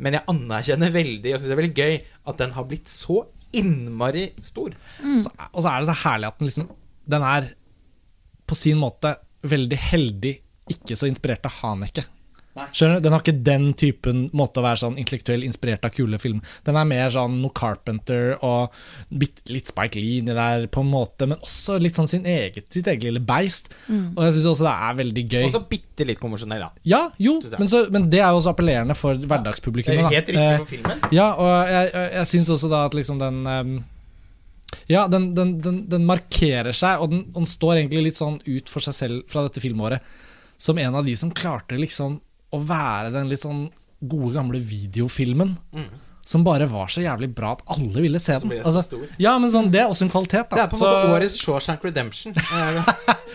Men 0.00 0.16
jeg 0.16 0.28
anerkjenner 0.32 0.94
veldig 0.94 1.34
og 1.34 1.40
syns 1.40 1.48
det 1.50 1.56
er 1.56 1.62
veldig 1.62 1.84
gøy 1.84 1.96
at 2.30 2.38
den 2.40 2.54
har 2.56 2.68
blitt 2.70 2.90
så 2.90 3.24
innmari 3.56 4.28
stor. 4.46 4.76
Så, 5.00 5.32
og 5.50 5.58
så 5.58 5.72
er 5.72 5.82
det 5.82 5.90
så 5.90 5.98
herlig 6.04 6.30
at 6.30 6.38
den 6.38 6.50
liksom 6.50 6.70
Den 7.10 7.24
er 7.26 7.48
på 8.46 8.54
sin 8.58 8.78
måte 8.78 9.16
veldig 9.46 9.78
heldig 9.90 10.32
ikke 10.70 10.96
så 10.98 11.08
inspirert 11.10 11.46
av 11.48 11.56
Haneke. 11.60 12.04
Skjønner 12.74 12.98
du? 12.98 13.04
Den 13.04 13.14
har 13.14 13.22
ikke 13.22 13.42
den 13.46 13.66
typen 13.78 14.22
måte 14.36 14.58
å 14.58 14.64
være 14.64 14.80
sånn 14.82 14.96
intellektuell 14.98 15.44
inspirert 15.46 15.84
av 15.86 15.92
kule 15.94 16.18
film. 16.20 16.40
Den 16.66 16.76
er 16.76 16.88
mer 16.90 17.12
sånn 17.14 17.36
noe 17.40 17.54
Carpenter 17.56 18.32
og 18.44 18.74
litt 19.14 19.70
Spike 19.70 20.00
Lee 20.02 20.18
inni 20.18 20.34
der, 20.34 20.66
på 20.72 20.82
en 20.82 20.90
måte, 20.90 21.28
men 21.30 21.38
også 21.38 21.78
litt 21.80 21.96
sånn 21.98 22.10
sin 22.10 22.26
eget, 22.28 22.66
sitt 22.74 22.88
eget 22.90 23.06
lille 23.06 23.22
beist. 23.22 23.70
Og 23.88 24.18
jeg 24.26 24.34
syns 24.36 24.48
også 24.50 24.66
det 24.66 24.72
er 24.88 24.98
veldig 24.98 25.24
gøy. 25.30 25.44
Og 25.46 25.54
så 25.54 25.62
bitte 25.70 26.06
litt 26.08 26.20
konvensjonell, 26.22 26.64
da. 26.66 26.84
Ja, 26.90 27.00
jo, 27.22 27.36
men, 27.54 27.70
så, 27.70 27.84
men 27.94 28.08
det 28.10 28.18
er 28.24 28.32
jo 28.34 28.40
også 28.42 28.52
appellerende 28.56 28.96
for 28.98 29.14
Det 29.20 29.30
hverdagspublikummet. 29.30 30.08
er 30.10 30.16
helt 30.18 30.32
riktig 30.34 30.40
Eh, 30.40 30.56
for 30.58 30.72
filmen. 30.74 31.04
ja, 31.14 31.28
og 31.38 31.70
jeg, 31.70 31.92
jeg, 32.16 32.26
syns 32.32 32.50
også 32.56 32.70
da 32.72 32.82
at 32.88 32.94
liksom 32.98 33.20
den 33.22 33.38
um, 33.46 33.76
Ja, 34.90 35.04
den, 35.10 35.30
den, 35.38 35.54
den, 35.62 35.78
den 35.90 36.06
markerer 36.08 36.74
seg, 36.74 36.98
og 36.98 37.12
den, 37.14 37.22
og 37.30 37.44
den 37.44 37.46
står 37.50 37.76
egentlig 37.78 38.08
litt 38.10 38.18
sånn 38.18 38.40
ut 38.46 38.68
for 38.72 38.82
seg 38.82 38.96
selv 38.96 39.22
fra 39.30 39.46
dette 39.46 39.62
filmåret 39.62 40.02
som 40.60 40.78
en 40.78 40.98
av 40.98 41.06
de 41.06 41.14
som 41.16 41.30
klarte 41.32 41.78
liksom 41.78 42.18
å 42.52 42.62
være 42.66 43.12
den 43.14 43.28
litt 43.30 43.44
sånn 43.46 43.68
gode, 44.00 44.34
gamle 44.34 44.60
videofilmen. 44.60 45.56
Som 46.30 46.44
bare 46.46 46.66
var 46.70 46.86
så 46.92 47.02
jævlig 47.02 47.30
bra 47.34 47.54
at 47.56 47.62
alle 47.74 48.02
ville 48.04 48.20
se 48.22 48.36
den. 48.38 48.52
så 48.62 48.70
Altså, 48.70 48.98
ja, 49.18 49.32
men 49.40 49.50
sånn, 49.50 49.70
det 49.72 49.80
er 49.82 49.88
også 49.90 50.06
en 50.06 50.12
kvalitet, 50.12 50.50
da. 50.50 50.56
Det 50.56 50.62
er 50.62 50.68
på 50.70 50.76
en 50.76 50.82
Så- 50.82 50.90
måte 50.90 51.14
årets 51.16 51.38
Shawshank 51.40 51.84
Redemption. 51.84 52.34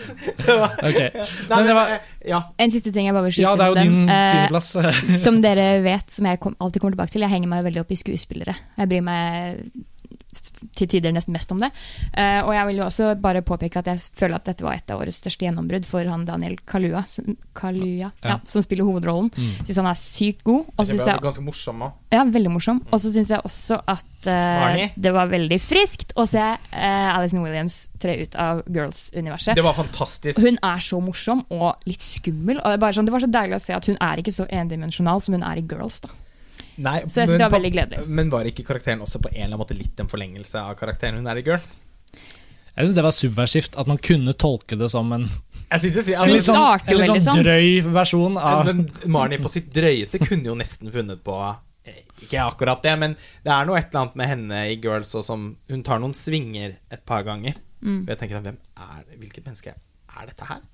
okay. 0.86 1.10
Nei, 1.14 1.56
Men 1.56 1.66
det 1.66 1.74
var 1.74 1.90
eh, 1.90 1.98
ja. 2.30 2.40
En 2.62 2.70
siste 2.72 2.92
ting 2.94 3.08
jeg 3.08 3.14
bare 3.16 3.26
vil 3.26 3.34
skyte 3.36 3.46
Ja, 3.46 3.56
det 3.58 3.66
er 3.66 3.72
jo 3.72 3.78
din. 3.80 4.08
Eh, 4.08 4.30
tiendeplass. 4.32 4.70
som 5.24 5.40
dere 5.44 5.66
vet, 5.84 6.08
som 6.14 6.28
jeg 6.30 6.40
kom, 6.42 6.56
alltid 6.62 6.82
kommer 6.82 6.96
tilbake 6.96 7.14
til, 7.16 7.26
jeg 7.26 7.32
henger 7.34 7.52
meg 7.52 7.66
veldig 7.66 7.82
opp 7.82 7.92
i 7.92 8.00
skuespillere. 8.00 8.56
Jeg 8.78 8.92
bryr 8.92 9.04
meg 9.06 9.66
til 10.76 10.90
tider 10.90 11.14
nesten 11.14 11.34
mest 11.36 11.52
om 11.54 11.60
det. 11.62 11.70
Uh, 12.12 12.42
og 12.46 12.52
jeg 12.54 12.68
vil 12.70 12.80
jo 12.80 12.86
også 12.86 13.10
bare 13.20 13.44
påpeke 13.46 13.80
at 13.80 13.90
jeg 13.90 14.02
føler 14.18 14.38
at 14.38 14.48
dette 14.48 14.66
var 14.66 14.78
et 14.78 14.92
av 14.92 15.00
årets 15.02 15.20
største 15.22 15.46
gjennombrudd 15.46 15.86
for 15.88 16.06
han 16.10 16.26
Daniel 16.28 16.58
Kalua, 16.68 17.04
som, 17.10 17.36
Kaluuya, 17.56 18.10
ja. 18.24 18.34
Ja. 18.34 18.38
som 18.48 18.64
spiller 18.64 18.88
hovedrollen. 18.88 19.30
Mm. 19.36 19.62
Syns 19.62 19.80
han 19.82 19.90
er 19.90 20.00
sykt 20.00 20.44
god. 20.46 20.66
Og 20.74 20.82
Det 20.82 20.88
synes 20.92 21.04
ble 21.04 21.14
jeg, 21.14 21.24
ganske 21.28 21.46
morsom 21.46 21.86
òg. 21.86 21.96
ja, 22.14 22.24
veldig 22.36 22.52
morsom. 22.58 22.82
Og 22.90 23.02
så 23.02 23.12
syns 23.14 23.32
jeg 23.32 23.44
også 23.46 23.80
at 23.86 24.28
uh, 24.30 24.82
det 24.96 25.14
var 25.14 25.32
veldig 25.32 25.60
friskt 25.62 26.12
å 26.18 26.26
se 26.28 26.42
uh, 26.42 27.16
Alison 27.16 27.42
Williams 27.44 27.86
tre 28.02 28.18
ut 28.20 28.36
av 28.40 28.62
Girls-universet. 28.68 29.56
Det 29.56 29.64
var 29.64 29.76
fantastisk. 29.78 30.40
Hun 30.42 30.60
er 30.60 30.84
så 30.84 31.00
morsom 31.02 31.44
og 31.54 31.88
litt 31.88 32.04
skummel. 32.04 32.60
Og 32.60 32.68
det, 32.68 32.76
er 32.76 32.84
bare 32.84 32.98
sånn, 32.98 33.08
det 33.08 33.16
var 33.16 33.24
så 33.24 33.32
deilig 33.32 33.58
å 33.58 33.64
se 33.68 33.76
at 33.76 33.90
hun 33.90 33.98
er 34.02 34.22
ikke 34.22 34.34
så 34.34 34.48
endimensjonal 34.52 35.24
som 35.24 35.38
hun 35.38 35.46
er 35.46 35.62
i 35.62 35.66
Girls. 35.66 36.02
da 36.04 36.12
Nei, 36.76 37.00
Så 37.08 37.22
jeg 37.22 37.30
synes 37.30 37.40
det 37.40 37.46
var 37.46 37.56
veldig 37.56 37.72
gledelig. 37.72 38.06
Men 38.06 38.30
var 38.32 38.48
ikke 38.48 38.64
karakteren 38.66 39.02
også 39.04 39.20
på 39.24 39.30
en 39.30 39.36
eller 39.36 39.48
annen 39.54 39.62
måte 39.62 39.76
litt 39.78 40.00
en 40.02 40.10
forlengelse 40.10 40.60
av 40.60 40.74
karakteren 40.78 41.20
hun 41.20 41.28
er 41.30 41.40
i 41.40 41.44
Girls? 41.46 41.78
Jeg 42.76 42.88
syns 42.90 42.96
det 42.98 43.04
var 43.06 43.14
subversivt, 43.16 43.76
at 43.80 43.88
man 43.88 44.00
kunne 44.04 44.34
tolke 44.36 44.76
det 44.76 44.90
som 44.92 45.12
en, 45.16 45.30
Jeg 45.70 45.80
synes 45.86 45.96
altså, 45.96 46.12
en 46.12 46.18
Hun 46.20 46.34
litt 46.34 46.44
sånn, 46.44 46.58
starter 46.60 46.92
jo 46.92 46.98
en 46.98 47.00
litt 47.00 47.10
veldig 47.10 47.22
sånn 47.24 47.32
sånn. 47.32 47.46
drøy 47.46 47.94
versjon 47.96 48.36
av 48.40 48.68
Men 48.68 48.82
Marnie 49.16 49.40
på 49.42 49.52
sitt 49.52 49.70
drøyeste 49.74 50.20
kunne 50.20 50.50
jo 50.50 50.56
nesten 50.58 50.92
funnet 50.92 51.22
på 51.24 51.38
Ikke 52.26 52.44
akkurat 52.44 52.84
det, 52.84 52.92
men 53.00 53.16
det 53.46 53.54
er 53.54 53.68
noe 53.68 53.80
et 53.80 53.88
eller 53.88 54.04
annet 54.04 54.20
med 54.20 54.30
henne 54.34 54.62
i 54.74 54.76
Girls 54.82 55.14
og 55.16 55.24
som 55.24 55.48
Hun 55.72 55.82
tar 55.86 56.02
noen 56.02 56.14
svinger 56.16 56.76
et 56.92 57.04
par 57.08 57.24
ganger. 57.24 57.56
Mm. 57.80 58.02
Og 58.04 58.12
jeg 58.12 58.20
tenker 58.20 58.40
hvem 58.44 58.60
er 58.60 59.04
det? 59.06 59.18
Hvilket 59.22 59.48
menneske 59.48 59.72
er 59.72 60.28
dette 60.28 60.48
her? 60.48 60.64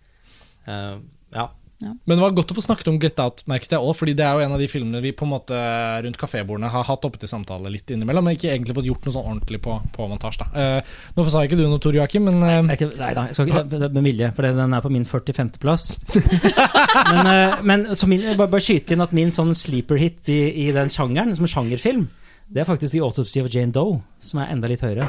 Uh, 0.66 0.98
ja. 1.34 1.48
Men 1.83 2.16
det 2.18 2.23
var 2.23 2.35
godt 2.37 2.53
å 2.53 2.57
få 2.57 2.62
snakket 2.64 2.88
om 2.92 2.99
Get 3.03 3.18
Out, 3.23 3.42
merket 3.51 3.75
jeg 3.75 3.83
òg, 3.83 3.92
fordi 3.99 4.14
det 4.18 4.25
er 4.27 4.38
jo 4.38 4.45
en 4.47 4.55
av 4.57 4.62
de 4.62 4.68
filmene 4.71 5.01
vi 5.05 5.12
på 5.16 5.27
en 5.27 5.33
måte 5.33 5.59
rundt 6.07 6.18
kafébordene 6.21 6.71
har 6.73 6.87
hatt 6.88 7.05
oppe 7.09 7.18
til 7.23 7.31
samtale 7.31 7.73
litt 7.75 7.90
innimellom, 7.90 8.25
men 8.29 8.37
ikke 8.38 8.51
egentlig 8.53 8.77
fått 8.79 8.88
gjort 8.88 9.09
noe 9.09 9.16
sånn 9.16 9.29
ordentlig 9.33 9.61
på, 9.64 9.77
på 9.97 10.07
montasje. 10.11 10.47
Eh, 10.55 10.95
nå 11.16 11.27
sa 11.33 11.42
ikke 11.47 11.59
du 11.59 11.64
noe, 11.66 11.81
Tor 11.83 11.97
Joakim, 11.99 12.29
men 12.31 12.42
eh, 12.42 12.59
er 12.62 12.77
ikke- 12.79 12.90
Nei 13.03 13.12
da, 13.18 13.27
jeg 13.31 13.35
skal 13.38 13.51
ikke 13.51 13.90
med 13.99 14.07
vilje, 14.07 14.31
for 14.37 14.47
den 14.62 14.75
er 14.79 14.85
på 14.85 14.92
min 14.95 15.05
45.-plass. 15.09 15.87
men 17.12 17.31
eh, 17.33 17.59
men 17.62 17.87
så 17.99 18.07
min, 18.11 18.25
bare, 18.37 18.51
bare 18.53 18.62
skyte 18.62 18.95
inn 18.97 19.05
at 19.05 19.12
min 19.16 19.33
sånn 19.35 19.55
sleeper 19.57 19.99
hit 20.01 20.29
i, 20.33 20.40
i 20.66 20.71
den 20.75 20.90
sjangeren, 20.92 21.35
som 21.37 21.47
en 21.49 21.53
sjangerfilm, 21.55 22.09
det 22.53 22.62
er 22.62 22.68
faktisk 22.68 22.92
The 22.95 23.03
Autopsy 23.05 23.40
of 23.42 23.49
Jane 23.53 23.73
Doe, 23.75 24.01
som 24.23 24.42
er 24.42 24.51
enda 24.53 24.68
litt 24.71 24.83
høyere. 24.85 25.09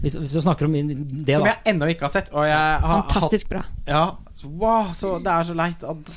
Hvis, 0.00 0.16
hvis 0.16 0.32
du 0.32 0.40
snakker 0.40 0.64
om 0.68 0.72
det, 0.72 1.36
Som 1.36 1.48
jeg 1.50 1.58
ennå 1.68 1.90
ikke 1.92 2.08
har 2.08 2.14
sett. 2.14 2.30
Og 2.32 2.46
jeg 2.48 2.56
har 2.56 3.02
Fantastisk 3.02 3.50
bra. 3.52 3.64
Hatt, 3.66 3.90
ja, 3.90 4.04
wow, 4.48 4.94
så 4.96 5.18
det 5.20 5.34
er 5.34 5.50
så 5.50 5.56
leit 5.58 5.84
at, 5.84 6.16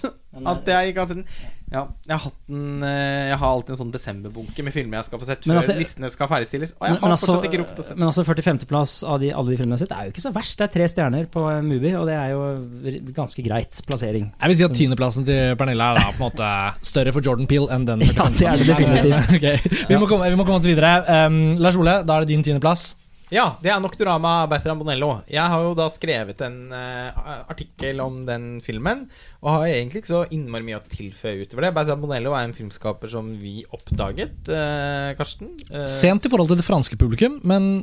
at 0.53 0.71
jeg 0.75 0.93
ikke 0.93 1.03
har 1.03 1.11
sett 1.11 1.21
den. 1.23 1.27
Ja, 1.73 1.87
jeg 2.05 2.13
har 2.13 2.21
hatt 2.27 2.35
den 2.51 2.83
eh, 2.85 3.29
Jeg 3.31 3.37
har 3.41 3.49
alltid 3.49 3.73
en 3.73 3.79
sånn 3.79 3.93
desemberbunke 3.95 4.61
med 4.65 4.75
filmer 4.75 4.99
jeg 4.99 5.07
skal 5.07 5.21
få 5.23 5.25
sett 5.25 5.47
før 5.47 5.57
altså- 5.57 5.75
listene 5.79 6.11
skal 6.13 6.29
ferdigstilles. 6.29 6.75
Og 6.77 6.85
jeg 6.85 6.93
Men, 6.93 7.01
har 7.01 7.15
altså, 7.15 7.29
fortsatt 7.31 7.47
ikke 7.49 7.61
rukket 7.63 7.81
å 7.81 7.85
se 7.87 7.95
men 7.97 8.05
altså 8.11 8.25
45.-plass 8.27 8.93
av 9.09 9.17
de, 9.23 9.31
alle 9.33 9.53
de 9.53 9.57
filmene 9.57 9.79
jeg 9.79 9.81
har 9.81 9.89
sett, 9.89 9.95
er 9.97 10.05
jo 10.05 10.13
ikke 10.13 10.25
så 10.27 10.33
verst. 10.35 10.59
Det 10.59 10.67
er 10.67 10.73
tre 10.75 10.89
stjerner 10.91 11.29
på 11.33 11.47
eh, 11.49 11.61
Mubi, 11.65 11.95
og 11.97 12.05
det 12.11 12.17
er 12.19 12.29
jo 12.35 13.09
ganske 13.17 13.45
greit 13.47 13.81
plassering. 13.89 14.29
jeg 14.29 14.53
vil 14.53 14.59
si 14.59 14.67
at 14.67 14.77
tiendeplassen 14.77 15.25
til 15.25 15.57
Pernille 15.57 15.89
er 15.89 15.97
da 15.97 16.11
på 16.13 16.21
en 16.21 16.27
måte 16.27 16.51
større 16.85 17.15
for 17.15 17.25
Jordan 17.25 17.49
Peel 17.49 17.65
enn 17.73 17.89
den. 17.89 18.05
Ja, 18.13 18.27
det 18.29 18.45
er 18.45 18.61
det 18.61 18.67
definitivt. 18.69 19.33
okay. 19.39 19.85
vi, 19.89 19.97
må 19.97 20.05
komme, 20.05 20.29
vi 20.29 20.37
må 20.37 20.45
komme 20.45 20.61
oss 20.61 20.69
videre. 20.69 20.99
Um, 21.25 21.55
Lars 21.57 21.79
Ole, 21.79 22.03
da 22.05 22.19
er 22.19 22.27
det 22.27 22.35
din 22.35 22.45
tiendeplass. 22.45 22.91
Ja, 23.33 23.47
det 23.63 23.71
er 23.73 23.79
Nocturama 23.81 24.43
Bertram 24.45 24.77
Bonello. 24.77 25.07
Jeg 25.31 25.41
har 25.49 25.63
jo 25.65 25.71
da 25.73 25.87
skrevet 25.89 26.41
en 26.45 26.67
uh, 26.69 27.47
artikkel 27.49 27.97
om 28.03 28.19
den 28.27 28.59
filmen, 28.61 29.07
og 29.41 29.55
har 29.55 29.71
egentlig 29.71 30.03
ikke 30.03 30.11
så 30.11 30.19
innmari 30.35 30.67
mye 30.67 30.77
å 30.77 30.83
tilføye 30.91 31.41
utover 31.41 31.65
det. 31.65 31.71
Bertram 31.73 32.03
Bonello 32.03 32.35
er 32.37 32.45
en 32.45 32.53
filmskaper 32.53 33.09
som 33.09 33.31
vi 33.41 33.63
oppdaget, 33.73 34.51
uh, 34.53 35.15
Karsten. 35.17 35.49
Uh, 35.71 35.87
Sent 35.89 36.29
i 36.29 36.33
forhold 36.33 36.53
til 36.53 36.61
det 36.61 36.67
franske 36.67 36.99
publikum, 37.01 37.39
men, 37.41 37.81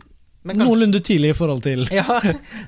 kanskje- 0.49 0.67
noenlunde 0.67 1.01
tidlig 1.05 1.31
i 1.35 1.37
forhold 1.37 1.63
til 1.63 1.83
Ja, 1.99 2.05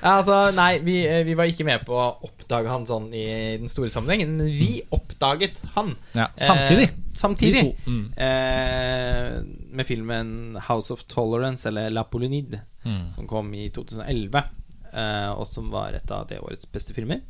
altså 0.03 0.41
Nei, 0.55 0.79
vi, 0.85 0.99
eh, 1.09 1.23
vi 1.25 1.35
var 1.39 1.49
ikke 1.49 1.65
med 1.65 1.85
på 1.89 1.95
å 1.97 2.09
oppdage 2.29 2.69
han 2.69 2.85
sånn 2.87 3.07
i 3.17 3.25
den 3.63 3.69
store 3.73 3.89
sammenhengen, 3.89 4.35
men 4.37 4.51
vi 4.53 4.83
oppdaget 4.93 5.57
han. 5.77 5.95
ja, 6.15 6.27
Samtidig. 6.37 6.89
Eh, 6.91 6.99
samtidig. 7.17 7.65
Mm. 7.87 8.03
Eh, 8.17 9.31
med 9.73 9.87
filmen 9.89 10.35
House 10.69 10.93
of 10.93 11.05
Tolerance, 11.09 11.67
eller 11.69 11.91
La 11.91 12.05
Polynide, 12.05 12.61
Mm. 12.85 13.15
som 13.15 13.27
kom 13.31 13.53
i 13.55 13.69
2011, 13.71 14.43
eh, 14.93 15.31
og 15.33 15.47
som 15.47 15.71
var 15.71 15.93
et 15.95 16.11
av 16.11 16.27
det 16.29 16.41
årets 16.43 16.67
beste 16.73 16.93
filmer. 16.95 17.21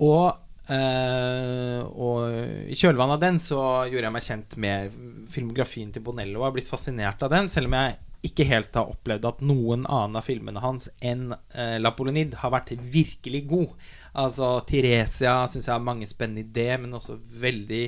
Og, 0.00 0.36
Uh, 0.70 1.80
og 1.98 2.68
i 2.70 2.76
kjølvannet 2.78 3.16
av 3.16 3.20
den 3.24 3.38
så 3.42 3.58
gjorde 3.90 4.06
jeg 4.06 4.12
meg 4.14 4.22
kjent 4.22 4.52
med 4.62 4.92
filmografien 5.32 5.88
til 5.90 6.04
Bonello 6.06 6.38
og 6.38 6.44
har 6.44 6.52
blitt 6.54 6.68
fascinert 6.70 7.24
av 7.26 7.32
den, 7.32 7.48
selv 7.50 7.66
om 7.66 7.74
jeg 7.74 7.96
ikke 8.26 8.44
helt 8.48 8.76
har 8.76 8.90
opplevd 8.92 9.26
at 9.30 9.42
noen 9.44 9.86
annen 9.88 10.18
av 10.20 10.26
filmene 10.26 10.60
hans 10.60 10.90
enn 11.00 11.30
eh, 11.32 11.76
La 11.80 11.94
Polonide 11.96 12.36
har 12.42 12.52
vært 12.52 12.74
virkelig 12.76 13.44
god. 13.48 13.74
Altså 14.20 14.52
Tiresia 14.68 15.38
syns 15.48 15.68
jeg 15.68 15.74
har 15.74 15.84
mange 15.84 16.08
spennende 16.10 16.44
ideer, 16.44 16.80
men 16.82 16.98
også 16.98 17.16
veldig 17.40 17.84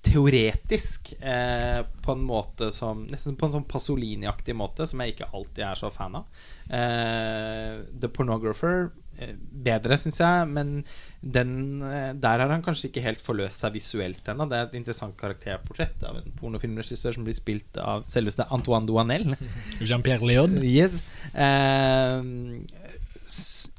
teoretisk 0.00 1.12
eh, 1.20 1.80
på 2.02 2.12
en 2.12 2.22
måte 2.24 2.70
som 2.72 3.02
Nesten 3.10 3.36
på 3.36 3.46
en 3.46 3.54
sånn 3.58 3.68
Pasolini-aktig 3.68 4.56
måte, 4.56 4.86
som 4.88 5.02
jeg 5.02 5.14
ikke 5.14 5.28
alltid 5.36 5.64
er 5.66 5.78
så 5.78 5.90
fan 5.92 6.16
av. 6.22 6.42
Eh, 6.72 7.82
The 8.00 8.08
Pornographer 8.08 8.88
eh, 9.18 9.34
bedre, 9.36 9.98
syns 10.00 10.22
jeg, 10.22 10.48
men 10.56 10.78
den, 11.20 11.82
eh, 11.84 12.12
der 12.16 12.40
har 12.40 12.48
han 12.48 12.62
kanskje 12.64 12.88
ikke 12.88 13.02
helt 13.04 13.20
forløst 13.20 13.60
seg 13.60 13.74
visuelt 13.76 14.28
ennå. 14.32 14.46
Det 14.48 14.56
er 14.56 14.68
et 14.68 14.76
interessant 14.78 15.16
karakterportrett 15.20 16.02
av 16.08 16.16
en 16.16 16.32
pornofilmregissør 16.38 17.18
som 17.18 17.26
blir 17.26 17.36
spilt 17.36 17.76
av 17.76 18.06
selveste 18.08 18.46
Antoine 18.50 18.88
Duanel. 18.88 19.34
Jean-Pierre 19.88 20.24
Leon. 20.24 20.56
Yes. 20.64 21.02
Eh, 21.34 22.24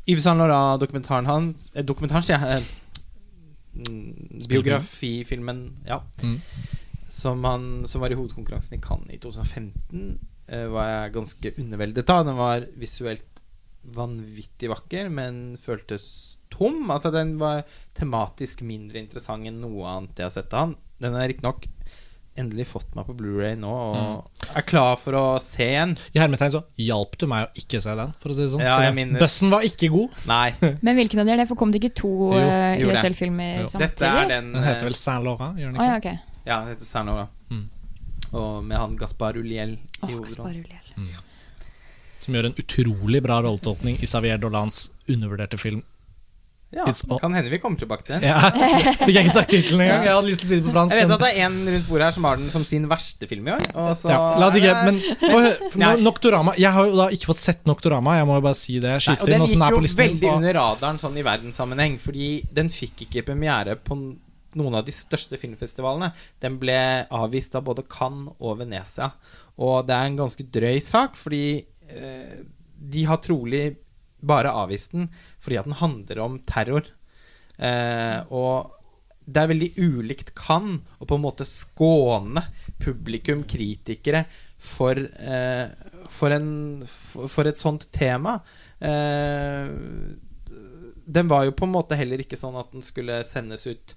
Yves 0.07 0.23
Saint 0.23 0.39
Laurent-dokumentaren 0.39 1.27
hans 1.29 1.71
eh, 1.73 1.85
Dokumentaren, 1.85 2.25
sier 2.25 2.45
jeg. 2.45 2.61
eh, 2.61 4.45
Biografifilmen, 4.51 5.65
ja. 5.87 6.01
Mm. 6.21 6.37
Som, 7.11 7.43
han, 7.43 7.65
som 7.89 8.03
var 8.03 8.13
i 8.13 8.19
hovedkonkurransen 8.19 8.77
i 8.77 8.83
Cannes 8.83 9.15
i 9.15 9.19
2015, 9.19 10.19
eh, 10.47 10.67
var 10.71 10.91
jeg 10.91 11.15
ganske 11.17 11.53
underveldet 11.57 12.13
av. 12.13 12.25
Den 12.29 12.37
var 12.37 12.69
visuelt 12.79 13.41
vanvittig 13.81 14.69
vakker, 14.69 15.09
men 15.09 15.57
føltes 15.57 16.30
tom. 16.53 16.83
Altså 16.93 17.11
Den 17.13 17.35
var 17.41 17.63
tematisk 17.97 18.61
mindre 18.67 19.01
interessant 19.01 19.47
enn 19.49 19.61
noe 19.63 19.87
annet 19.97 20.19
jeg 20.21 20.27
har 20.29 20.35
sett 20.37 20.53
av 20.53 20.67
han. 20.67 20.75
Den 21.01 21.15
har 21.17 21.29
riktignok 21.31 21.65
endelig 22.39 22.63
fått 22.69 22.93
meg 22.95 23.03
på 23.09 23.13
Blu-ray 23.19 23.57
nå, 23.59 23.69
og 23.69 24.45
er 24.55 24.63
klar 24.63 24.93
for 24.95 25.17
å 25.19 25.23
se 25.43 25.65
en. 25.75 25.97
I 26.15 26.21
hermetegn 26.21 26.53
så 26.53 26.61
hjalp 26.79 27.17
du 27.19 27.25
meg 27.27 27.49
å 27.49 27.59
ikke 27.59 27.81
se 27.83 27.91
den, 27.99 28.13
for 28.21 28.31
å 28.31 28.37
si 28.37 28.45
det 28.45 28.51
sånn. 28.53 28.63
Ja, 28.63 28.77
jeg 28.85 28.95
minnes- 28.95 29.19
Bøssen 29.19 29.51
var 29.51 29.65
ikke 29.67 29.89
god. 29.91 30.15
Nei. 30.31 30.53
Men 30.79 30.95
hvilken 30.95 31.19
av 31.21 31.27
de 31.27 31.33
er 31.35 31.41
det? 31.43 31.47
For 31.49 31.59
kom 31.59 31.73
det 31.75 31.81
ikke 31.83 31.91
to 31.99 32.11
Jo, 32.31 32.39
eh, 32.39 32.77
det. 32.79 32.87
USL-filmer 32.87 33.65
samtidig? 33.67 33.83
Dette 33.83 34.13
er 34.15 34.31
den 34.31 34.53
Den 34.55 34.63
heter 34.63 34.85
eh, 34.85 34.87
vel 34.87 34.95
Saint 35.01 35.27
Laurent, 35.27 35.59
gjør 35.59 35.73
den 35.73 35.75
ikke? 35.75 35.83
Oh, 35.83 35.91
ja, 35.91 35.99
okay. 35.99 36.39
Ja, 36.47 36.61
den 36.63 36.71
heter 36.71 36.87
Saint 36.87 37.11
Laurent. 37.11 37.35
Mm. 37.51 37.67
Og 38.31 38.63
med 38.63 38.77
han 38.79 38.95
Gaspar 39.03 39.35
Uliel 39.41 39.75
i 39.75 39.83
Åh, 39.99 40.07
hovedrollen. 40.07 40.31
Gaspar 40.31 40.55
Ulliel. 40.55 41.19
Som 42.23 42.35
gjør 42.37 42.47
en 42.47 42.59
utrolig 42.63 43.19
bra 43.25 43.41
rolletolkning 43.43 43.99
i 43.99 44.07
Xavier 44.07 44.39
Dolans 44.39 44.85
undervurderte 45.09 45.59
film 45.59 45.83
Ja, 46.71 46.85
It's 46.87 47.03
all- 47.03 47.19
Kan 47.19 47.33
hende 47.35 47.49
vi 47.51 47.57
kommer 47.59 47.75
tilbake 47.81 48.05
til 48.07 48.15
den. 48.15 48.23
Ja, 48.29 48.39
Fikk 49.05 49.11
jeg 49.11 49.25
ikke 49.25 49.33
sagt 49.35 49.49
tittelen 49.51 49.81
engang. 49.83 50.05
Jeg 50.07 50.13
hadde 50.15 50.27
lyst 50.29 50.39
til 50.39 50.47
å 50.47 50.49
si 50.53 50.59
det 50.61 50.65
på 50.69 50.71
fransk. 50.75 50.95
Jeg 50.95 51.01
vet 51.01 51.09
men- 51.09 51.15
at 51.17 51.25
det 51.25 51.31
er 51.35 51.45
en 51.49 51.57
rundt 51.73 51.87
bordet 51.89 52.05
her 52.07 52.15
som 52.15 52.27
har 52.29 52.39
den 52.39 52.49
som 52.53 52.63
sin 52.63 52.87
verste 52.87 53.27
film 53.27 53.49
i 53.49 53.51
år. 53.57 53.65
Og 53.75 53.89
så 53.99 54.13
ja, 54.13 54.19
la 54.39 54.47
oss 54.47 54.55
ikke 54.55 54.75
Men 54.87 55.01
for, 55.19 55.49
for 55.75 55.99
Noctorama 56.05 56.53
Jeg 56.55 56.71
har 56.77 56.87
jo 56.87 56.95
da 57.01 57.09
ikke 57.11 57.29
fått 57.33 57.43
sett 57.43 57.67
Noctorama. 57.67 58.15
jeg 58.21 58.29
må 58.31 58.39
jo 58.39 58.45
bare 58.47 58.59
si 58.61 58.79
det. 58.79 58.95
Nei, 59.03 59.17
og 59.19 59.27
den 59.33 59.45
gikk 59.49 59.57
jo 59.75 59.83
veldig 59.99 60.23
på. 60.23 60.33
under 60.37 60.53
radaren 60.61 61.01
sånn 61.03 61.17
i 61.19 61.25
verdenssammenheng, 61.27 61.99
fordi 61.99 62.31
den 62.55 62.71
fikk 62.71 63.03
ikke 63.09 63.25
premiere 63.33 63.75
på 63.75 63.99
noen 64.55 64.75
av 64.75 64.85
de 64.87 64.91
største 64.95 65.37
filmfestivalene. 65.39 66.09
Den 66.43 66.57
ble 66.59 66.79
avvist 67.11 67.53
av 67.55 67.63
både 67.67 67.83
Cannes 67.87 68.31
og 68.39 68.57
Venezia. 68.63 69.11
Og 69.59 69.85
det 69.87 69.95
er 69.95 70.07
en 70.09 70.17
ganske 70.23 70.43
drøy 70.51 70.79
sak, 70.83 71.15
fordi 71.19 71.65
eh, 71.91 72.41
de 72.91 73.03
har 73.07 73.19
trolig 73.23 73.75
bare 74.21 74.53
avvist 74.53 74.93
den 74.95 75.09
fordi 75.41 75.59
at 75.59 75.69
den 75.69 75.79
handler 75.81 76.21
om 76.23 76.39
terror. 76.47 76.85
Eh, 77.57 78.19
og 78.33 78.77
det 79.25 79.41
er 79.41 79.51
veldig 79.51 79.71
ulikt 79.77 80.33
kan 80.37 80.79
å 80.99 81.07
på 81.07 81.17
en 81.17 81.23
måte 81.23 81.47
skåne 81.47 82.43
publikum, 82.81 83.43
kritikere, 83.49 84.25
for, 84.61 84.97
eh, 84.97 85.67
for, 86.09 86.33
en, 86.33 86.83
for, 86.87 87.47
et 87.49 87.61
sånt 87.61 87.87
tema. 87.93 88.39
Eh, 88.79 89.69
den 91.11 91.29
var 91.31 91.45
jo 91.45 91.55
på 91.57 91.67
en 91.67 91.75
måte 91.75 91.97
heller 91.97 92.21
ikke 92.23 92.39
sånn 92.39 92.57
at 92.59 92.71
den 92.73 92.85
skulle 92.85 93.21
sendes 93.27 93.65
ut 93.69 93.95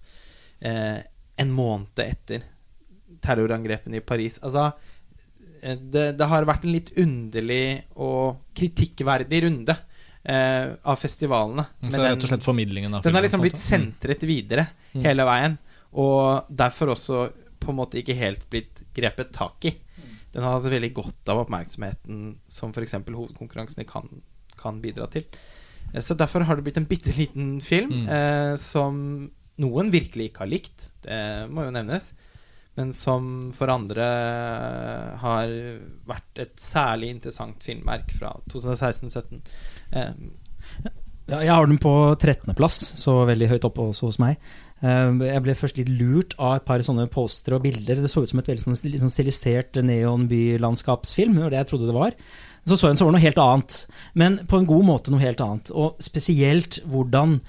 eh, 0.65 1.01
en 1.37 1.55
måned 1.55 2.01
etter 2.05 2.45
terrorangrepene 3.25 4.01
i 4.01 4.05
Paris. 4.05 4.39
Altså 4.43 4.71
eh, 5.63 5.77
det, 5.79 6.07
det 6.19 6.31
har 6.31 6.49
vært 6.49 6.65
en 6.67 6.77
litt 6.77 6.93
underlig 7.01 7.67
og 7.97 8.45
kritikkverdig 8.57 9.45
runde 9.49 9.77
eh, 10.25 10.73
av 10.85 10.97
festivalene. 10.99 11.65
Så 11.81 11.83
Men 11.83 11.91
det 11.91 11.95
er 11.99 12.03
den- 12.03 12.15
rett 12.17 12.23
og 12.25 12.29
slett 12.33 12.43
formidlingen 12.47 12.95
av 12.95 13.03
den 13.03 13.15
har 13.15 13.23
filmen, 13.23 13.25
liksom 13.29 13.41
blitt 13.41 13.59
sentret 13.61 14.23
videre 14.23 14.67
Mm. 14.95 15.03
hele 15.05 15.25
veien. 15.25 15.59
Og 15.95 16.47
derfor 16.55 16.89
også 16.95 17.33
på 17.61 17.69
en 17.71 17.77
måte 17.77 17.99
ikke 18.03 18.17
helt 18.17 18.49
blitt 18.51 18.85
grepet 18.95 19.33
tak 19.33 19.65
i. 19.65 19.75
Den 20.33 20.43
har 20.43 20.59
hatt 20.59 20.71
veldig 20.71 20.93
godt 20.95 21.29
av 21.29 21.47
oppmerksomheten 21.47 22.37
som 22.49 22.73
f.eks. 22.73 22.93
hovedkonkurransene 22.93 23.87
kan, 23.87 24.09
kan 24.57 24.81
bidra 24.81 25.07
til. 25.11 25.25
Eh, 25.95 26.01
Så 26.01 26.17
derfor 26.17 26.43
har 26.45 26.57
det 26.57 26.65
blitt 26.65 26.77
en 26.77 26.87
bitte 26.87 27.13
liten 27.17 27.61
film 27.63 27.91
Mm. 27.91 28.09
eh, 28.09 28.57
som 28.57 29.31
noen 29.59 29.91
virkelig 29.93 30.31
ikke 30.33 30.39
har 30.39 30.47
likt. 30.49 30.91
Det 31.03 31.49
må 31.51 31.65
jo 31.65 31.71
nevnes. 31.71 32.13
Men 32.77 32.93
som 32.93 33.53
for 33.53 33.69
andre 33.71 34.03
har 35.21 35.47
vært 36.09 36.41
et 36.43 36.57
særlig 36.57 37.11
interessant 37.15 37.63
filmverk 37.63 38.11
fra 38.19 38.33
2016-2017. 38.51 39.41
Eh, 39.93 40.13
jeg 41.25 41.49
har 41.49 41.67
den 41.67 41.81
på 41.81 41.91
13.-plass, 42.21 42.77
så 43.01 43.23
veldig 43.29 43.49
høyt 43.55 43.65
oppe 43.65 43.87
også 43.89 44.11
hos 44.11 44.19
meg. 44.21 44.37
Eh, 44.85 45.13
Jeg 45.25 45.43
ble 45.45 45.55
først 45.57 45.79
litt 45.81 45.89
lurt 45.89 46.35
av 46.39 46.59
et 46.59 46.67
par 46.69 46.85
sånne 46.85 47.07
postere 47.13 47.57
og 47.57 47.65
bilder. 47.65 48.03
Det 48.03 48.11
så 48.13 48.23
ut 48.23 48.29
som 48.29 48.43
et 48.43 48.51
veldig 48.53 48.65
sånn 48.67 48.77
sånn 48.77 49.13
stilisert 49.15 49.81
neonbylandskapsfilm, 49.81 51.41
det 51.49 51.63
jeg 51.63 51.71
trodde 51.71 51.89
det 51.89 51.97
var. 51.97 52.17
Så 52.65 52.77
så 52.77 52.89
jeg 52.89 52.95
den, 52.95 53.01
så 53.01 53.05
var 53.09 53.13
noe 53.17 53.25
helt 53.25 53.41
annet. 53.41 53.79
Men 54.15 54.39
på 54.49 54.59
en 54.61 54.69
god 54.69 54.85
måte 54.89 55.13
noe 55.13 55.21
helt 55.21 55.41
annet. 55.45 55.73
Og 55.73 56.01
spesielt 56.05 56.81
hvordan 56.89 57.41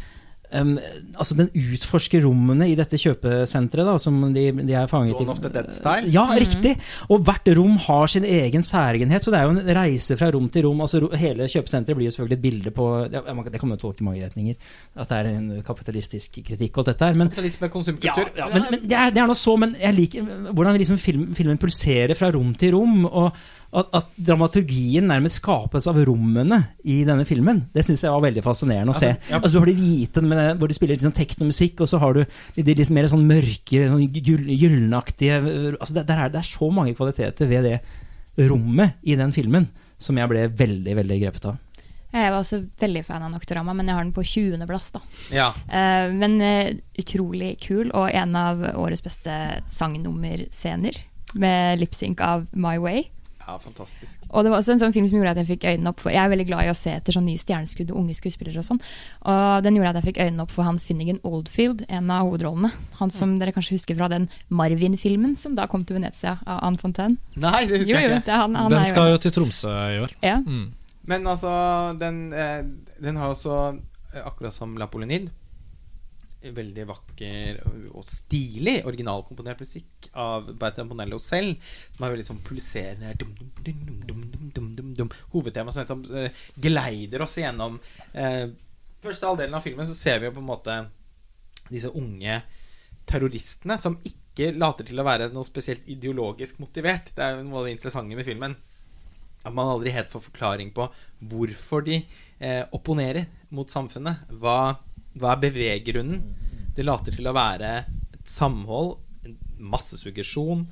em, 0.56 0.76
altså 1.16 1.36
Den 1.38 1.50
utforsker 1.54 2.24
rommene 2.26 2.68
i 2.72 2.76
dette 2.78 3.00
kjøpesenteret, 3.02 3.88
da, 3.88 3.96
som 4.02 4.18
de, 4.36 4.46
de 4.62 4.76
er 4.76 4.90
fanget 4.92 5.18
Dawn 5.20 5.34
of 5.34 5.42
the 5.44 5.52
Dead-style? 5.54 6.10
Ja, 6.14 6.26
riktig. 6.40 6.76
Og 7.12 7.24
hvert 7.28 7.50
rom 7.58 7.78
har 7.86 8.12
sin 8.12 8.26
egen 8.28 8.66
særegenhet, 8.66 9.26
så 9.26 9.34
det 9.34 9.42
er 9.42 9.50
jo 9.50 9.56
en 9.56 9.76
reise 9.78 10.18
fra 10.20 10.32
rom 10.34 10.48
til 10.54 10.68
rom. 10.68 10.82
altså 10.86 11.04
Hele 11.20 11.50
kjøpesenteret 11.52 12.00
blir 12.00 12.10
jo 12.10 12.16
selvfølgelig 12.16 12.40
et 12.40 12.46
bilde 12.46 12.76
på 12.76 12.88
ja, 13.12 13.22
Det 13.22 13.60
kan 13.60 13.70
man 13.70 13.78
jo 13.78 13.84
tolke 13.88 14.04
i 14.04 14.08
mange 14.08 14.24
retninger, 14.26 14.56
at 14.96 15.12
det 15.12 15.20
er 15.20 15.32
en 15.34 15.50
kapitalistisk 15.66 16.40
kritikk 16.46 16.82
og 16.82 16.90
dette 16.90 17.06
her. 17.10 17.20
Men 17.20 17.30
Kapitalisme, 17.30 17.68
ja, 17.68 17.74
konsumkultur. 17.74 18.32
ja, 18.38 18.50
men, 18.54 18.66
men 18.72 18.82
det, 18.84 18.98
er, 18.98 19.14
det 19.16 19.24
er 19.24 19.30
noe 19.30 19.40
så, 19.40 19.56
men 19.60 19.76
jeg 19.80 20.00
liker 20.00 20.34
hvordan 20.56 20.80
liksom 20.82 21.00
film, 21.02 21.28
filmen 21.38 21.62
pulserer 21.62 22.16
fra 22.18 22.32
rom 22.36 22.54
til 22.60 22.76
rom. 22.78 23.06
Og 23.06 23.46
at, 23.76 23.90
at 24.00 24.14
dramaturgien 24.30 25.08
nærmest 25.10 25.42
skapes 25.42 25.88
av 25.92 25.98
rommene 26.08 26.62
i 26.88 27.02
denne 27.08 27.26
filmen. 27.28 27.64
Det 27.76 27.84
syns 27.86 28.06
jeg 28.06 28.14
var 28.14 28.24
veldig 28.24 28.44
fascinerende 28.46 28.96
å 28.96 28.98
se. 28.98 29.12
Altså, 29.14 29.32
ja. 29.34 29.40
Altså, 29.42 29.54
du 29.56 29.60
har 29.62 29.72
de 29.72 29.76
hvite 29.80 30.24
med, 30.24 30.38
det- 30.40 30.58
hvor 30.62 30.72
de 30.72 30.78
spiller 30.78 30.96
liksom 30.96 31.16
teknomusikk, 31.18 31.82
og 31.84 31.92
så 31.92 32.00
har 32.00 32.16
du 32.16 32.24
de, 32.56 32.64
liksom 32.72 32.96
mer 32.96 33.10
sånn 33.12 33.28
mørke, 33.28 33.84
sånn 33.92 34.06
gyllenaktige 34.56 35.42
altså 35.80 35.94
det, 35.98 36.06
det, 36.08 36.16
er, 36.16 36.32
det 36.34 36.42
er 36.42 36.50
så 36.50 36.72
mange 36.74 36.96
kvaliteter 36.96 37.50
ved 37.50 37.68
det 37.68 38.50
rommet 38.50 39.00
i 39.04 39.16
den 39.20 39.32
filmen 39.36 39.68
som 40.02 40.18
jeg 40.20 40.32
ble 40.32 40.48
veldig, 40.52 40.96
veldig 41.00 41.20
grepet 41.22 41.48
av. 41.52 41.62
Jeg 42.16 42.32
var 42.32 42.38
også 42.40 42.62
veldig 42.80 43.02
fan 43.04 43.24
av 43.28 43.32
Nocturama, 43.34 43.74
men 43.76 43.90
jeg 43.90 43.98
har 43.98 44.06
den 44.06 44.14
på 44.16 44.24
20.-plass. 44.24 44.94
da. 44.96 45.02
Ja. 45.36 45.50
Uh, 45.68 46.14
men 46.16 46.38
uh, 46.40 46.70
utrolig 47.02 47.58
kul, 47.64 47.90
og 47.92 48.08
en 48.08 48.38
av 48.40 48.64
årets 48.80 49.04
beste 49.04 49.36
sangnummerscener. 49.68 51.02
Med 51.36 51.82
lipsync 51.82 52.22
av 52.24 52.46
My 52.56 52.78
Way. 52.80 53.10
Ja, 53.48 53.56
fantastisk. 53.62 54.22
Og 54.30 54.44
det 54.44 54.52
var 54.52 54.58
også 54.62 54.72
en 54.74 54.80
sånn 54.82 54.94
film 54.96 55.08
som 55.08 55.18
gjorde 55.20 55.32
at 55.36 55.40
jeg 55.44 55.48
fikk 55.52 55.66
øynene 55.70 55.92
opp 55.92 56.00
for 56.02 56.10
Jeg 56.12 56.24
er 56.26 56.32
veldig 56.32 56.46
glad 56.48 56.66
i 56.66 56.72
å 56.72 56.76
se 56.78 56.92
etter 56.98 57.14
sånn 57.14 57.26
nye 57.30 57.38
stjerneskudd 57.38 57.92
og 57.94 58.00
unge 58.02 58.16
skuespillere 58.18 58.58
og 58.58 58.66
sånn. 58.66 58.80
Og 59.30 59.64
den 59.66 59.76
gjorde 59.78 59.92
at 59.94 60.00
jeg 60.02 60.08
fikk 60.10 60.22
øynene 60.26 60.42
opp 60.48 60.52
for 60.56 60.66
han 60.66 60.80
Finnegan 60.82 61.20
Oldfield, 61.24 61.86
en 61.90 62.10
av 62.12 62.26
hovedrollene. 62.26 62.72
Han 63.00 63.14
som 63.14 63.36
dere 63.42 63.54
kanskje 63.56 63.76
husker 63.78 63.96
fra 64.00 64.08
den 64.10 64.26
Marvin-filmen 64.50 65.36
som 65.38 65.54
da 65.58 65.68
kom 65.70 65.84
til 65.86 66.00
Venezia 66.00 66.38
av 66.46 66.64
Anne 66.66 66.82
Fontaine. 66.82 67.18
Nei, 67.36 67.66
det 67.70 67.84
husker 67.84 67.94
Jo, 67.94 68.00
jeg 68.02 68.10
ikke. 68.12 68.26
det, 68.26 68.34
er 68.34 68.42
han, 68.44 68.56
han 68.56 68.72
Den 68.74 68.82
er 68.82 68.90
skal 68.92 69.12
jo 69.14 69.22
til 69.26 69.32
Tromsø 69.38 69.70
i 69.94 70.02
år. 70.08 70.16
ja. 70.26 70.40
Mm. 70.42 70.74
Men 71.06 71.28
altså, 71.30 71.52
den, 72.02 72.34
eh, 72.34 72.64
den 72.98 73.18
har 73.22 73.30
også, 73.30 73.78
eh, 74.16 74.24
akkurat 74.26 74.52
som 74.56 74.72
La 74.82 74.88
Polonide, 74.90 75.30
veldig 76.56 76.86
vakker 76.90 77.62
og 77.96 78.04
stilig 78.08 78.78
originalkomponert 78.88 79.64
musikk 79.64 80.10
av 80.12 80.52
Bertram 80.60 80.92
Bonello 80.92 81.20
selv, 81.22 81.58
som 81.96 82.06
er 82.06 82.14
veldig 82.16 82.28
sånn 82.28 82.44
pulserende 82.46 83.16
Hovedtema 85.34 85.74
som 85.74 85.82
nettopp 85.82 86.12
eh, 86.14 86.44
geleider 86.62 87.26
oss 87.26 87.40
gjennom 87.42 87.80
eh, 88.14 88.46
første 89.06 89.30
halvdelen 89.30 89.58
av 89.58 89.66
filmen, 89.66 89.88
så 89.88 89.98
ser 89.98 90.22
vi 90.22 90.30
jo 90.30 90.36
på 90.36 90.44
en 90.44 90.52
måte 90.52 90.78
disse 91.72 91.90
unge 91.98 92.40
terroristene 93.10 93.78
som 93.82 93.98
ikke 94.06 94.52
later 94.58 94.88
til 94.88 95.00
å 95.00 95.06
være 95.06 95.30
noe 95.34 95.46
spesielt 95.48 95.86
ideologisk 95.92 96.60
motivert. 96.62 97.14
Det 97.16 97.24
er 97.24 97.38
jo 97.38 97.46
noe 97.48 97.62
av 97.62 97.70
det 97.70 97.76
interessante 97.76 98.18
med 98.18 98.28
filmen. 98.28 98.56
At 99.46 99.54
man 99.54 99.70
aldri 99.70 99.94
helt 99.94 100.10
får 100.10 100.26
forklaring 100.32 100.72
på 100.74 100.88
hvorfor 101.30 101.86
de 101.86 102.00
eh, 102.02 102.64
opponerer 102.74 103.28
mot 103.54 103.70
samfunnet. 103.70 104.26
Hva 104.42 104.76
hva 105.20 105.36
er 105.36 105.44
beveggrunnen? 105.46 106.24
Det 106.76 106.84
later 106.84 107.16
til 107.16 107.30
å 107.30 107.36
være 107.36 107.72
et 107.86 108.28
samhold, 108.30 108.98
masse 109.64 109.98
suggesjon. 110.02 110.66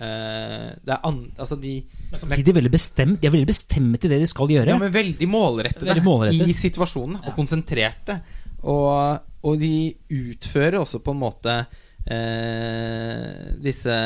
Uh, 0.00 0.72
det 0.80 0.94
er 0.94 1.02
an, 1.04 1.18
altså 1.36 1.58
de 1.60 1.74
Samtidig 2.16 2.54
veldig 2.56 2.72
bestemt, 2.72 3.18
de 3.20 3.28
er 3.28 3.34
veldig 3.34 3.50
bestemte 3.50 4.08
i 4.08 4.12
det 4.14 4.22
de 4.22 4.28
skal 4.30 4.48
gjøre. 4.48 4.72
ja, 4.72 4.78
men 4.80 4.94
veldig 4.94 5.28
målrettede 5.28 5.90
Veldig 5.90 6.04
målrettet. 6.06 6.48
i 6.48 6.56
situasjonen, 6.56 7.18
og 7.20 7.36
konsentrerte. 7.36 8.16
Og, 8.60 9.20
og 9.44 9.60
de 9.60 9.92
utfører 10.16 10.78
også 10.80 11.02
på 11.04 11.12
en 11.12 11.20
måte 11.20 11.58
uh, 11.60 13.44
disse 13.60 13.98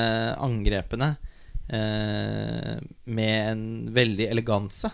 angrepene 0.48 1.12
uh, 1.14 2.74
med 3.14 3.38
en 3.54 3.64
veldig 3.94 4.28
eleganse. 4.34 4.90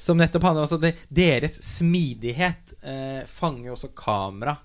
Som 0.00 0.20
nettopp 0.20 0.46
handler 0.48 0.74
om 0.74 0.82
det, 0.82 0.94
Deres 1.08 1.58
smidighet 1.66 2.74
eh, 2.82 3.22
fanger 3.26 3.74
også 3.74 3.92
kamera 3.96 4.56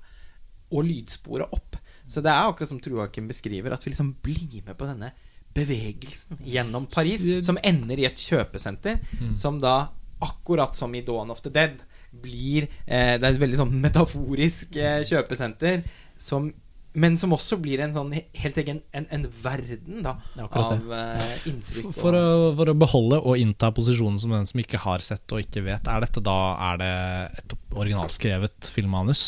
og 0.74 0.86
lydsporet 0.88 1.54
opp. 1.54 1.78
Så 2.10 2.22
det 2.22 2.32
er 2.32 2.50
akkurat 2.50 2.69
som 2.69 2.82
Truakim 2.82 3.28
beskriver, 3.30 3.74
at 3.74 3.86
vi 3.86 3.93
liksom 3.93 4.15
blir 4.24 4.62
med 4.65 4.78
på 4.78 4.88
denne 4.89 5.13
bevegelsen 5.54 6.39
gjennom 6.50 6.88
Paris, 6.89 7.26
som 7.46 7.60
ender 7.63 8.02
i 8.02 8.08
et 8.10 8.19
kjøpesenter, 8.19 8.98
som 9.38 9.60
da, 9.62 9.91
akkurat 10.24 10.76
som 10.76 10.93
i 10.96 11.04
Dawn 11.06 11.32
of 11.32 11.43
the 11.46 11.52
Dead, 11.54 11.78
blir 12.13 12.67
eh, 12.86 13.15
Det 13.17 13.26
er 13.26 13.32
et 13.32 13.41
veldig 13.41 13.58
sånn 13.58 13.74
metaforisk 13.82 14.76
eh, 14.78 15.02
kjøpesenter, 15.08 15.82
som, 16.17 16.52
men 16.93 17.17
som 17.17 17.34
også 17.34 17.58
blir 17.62 17.82
en 17.82 17.93
sånn 17.95 18.12
helt 18.13 18.60
egen 18.62 18.82
en, 18.93 19.08
en 19.13 19.25
verden 19.43 20.03
da, 20.06 20.15
av 20.45 20.75
uh, 20.91 21.47
inntrykk. 21.49 21.89
For 21.97 22.13
å, 22.17 22.25
for 22.58 22.69
å 22.69 22.77
beholde 22.77 23.19
og 23.23 23.41
innta 23.41 23.71
posisjonen 23.73 24.19
som 24.21 24.36
den 24.36 24.47
som 24.49 24.62
ikke 24.62 24.82
har 24.84 25.03
sett 25.06 25.25
og 25.34 25.41
ikke 25.41 25.65
vet, 25.65 25.89
er 25.89 26.06
dette 26.06 26.23
da 26.23 26.38
er 26.71 26.79
det 26.84 26.93
et 27.41 27.58
originalskrevet 27.73 28.73
filmmanus? 28.75 29.25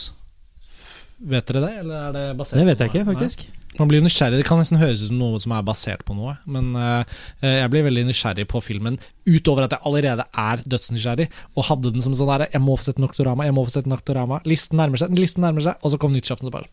Vet 1.25 1.47
dere 1.49 1.63
det, 1.63 1.75
eller 1.81 2.09
er 2.09 2.15
det 2.15 2.25
basert 2.37 2.59
Det 2.59 2.67
vet 2.67 2.81
jeg 2.83 2.91
ikke, 2.91 3.05
faktisk. 3.07 3.45
Nei? 3.47 3.61
Man 3.75 3.89
blir 3.91 4.03
nysgjerrig, 4.03 4.37
Det 4.39 4.47
kan 4.47 4.59
nesten 4.61 4.79
høres 4.79 5.01
ut 5.03 5.09
som 5.09 5.17
noe 5.19 5.39
som 5.43 5.51
er 5.51 5.65
basert 5.67 6.05
på 6.07 6.15
noe, 6.15 6.37
men 6.47 6.69
uh, 6.77 7.01
jeg 7.43 7.71
blir 7.73 7.83
veldig 7.89 8.05
nysgjerrig 8.11 8.45
på 8.51 8.61
filmen 8.63 9.01
utover 9.25 9.65
at 9.65 9.73
jeg 9.75 9.83
allerede 9.89 10.23
er 10.29 10.63
dødsnysgjerrig, 10.69 11.27
og 11.57 11.67
hadde 11.71 11.91
den 11.97 12.05
som 12.05 12.15
sånn 12.15 12.29
der 12.29 12.45
Jeg 12.53 12.63
må 12.63 12.77
få 12.77 12.91
sett 12.91 13.01
Nocturama, 13.01 13.49
jeg 13.49 13.57
må 13.57 13.65
få 13.65 13.79
sett 13.79 13.89
Nocturama. 13.89 14.43
Listen 14.47 14.79
nærmer 14.79 15.01
seg, 15.01 15.17
listen 15.17 15.43
nærmer 15.43 15.65
seg, 15.65 15.81
og 15.81 15.91
så 15.91 15.99
kom 15.99 16.13
nyttårsaften, 16.13 16.47
så 16.47 16.55
bare 16.55 16.71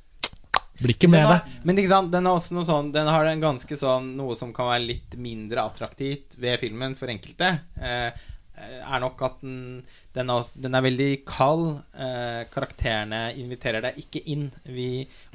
Blir 0.82 0.96
ikke 0.96 1.08
den 1.08 1.14
med 1.14 1.26
har, 1.28 1.40
det. 1.40 1.62
men 1.68 1.80
ikke 1.80 1.92
sant, 1.92 2.12
den 2.12 2.28
har 2.28 2.38
også 2.38 2.56
noe 2.56 2.66
sånn 2.68 2.92
Den 2.94 3.10
har 3.10 3.28
en 3.30 3.42
ganske 3.42 3.78
sånn 3.78 4.12
noe 4.18 4.36
som 4.38 4.52
kan 4.56 4.70
være 4.72 4.86
litt 4.88 5.16
mindre 5.20 5.64
attraktivt 5.64 6.38
ved 6.42 6.60
filmen 6.62 6.96
for 6.98 7.12
enkelte. 7.12 7.50
Eh, 7.78 8.08
eh, 8.58 8.78
er 8.82 9.02
nok 9.04 9.22
at 9.26 9.42
den, 9.44 9.82
den, 10.16 10.32
er, 10.34 10.48
den 10.66 10.78
er 10.78 10.86
veldig 10.88 11.10
kald. 11.28 11.68
Eh, 11.94 12.42
karakterene 12.52 13.22
inviterer 13.40 13.86
deg 13.88 14.02
ikke 14.02 14.24
inn. 14.34 14.48
Vi 14.66 14.90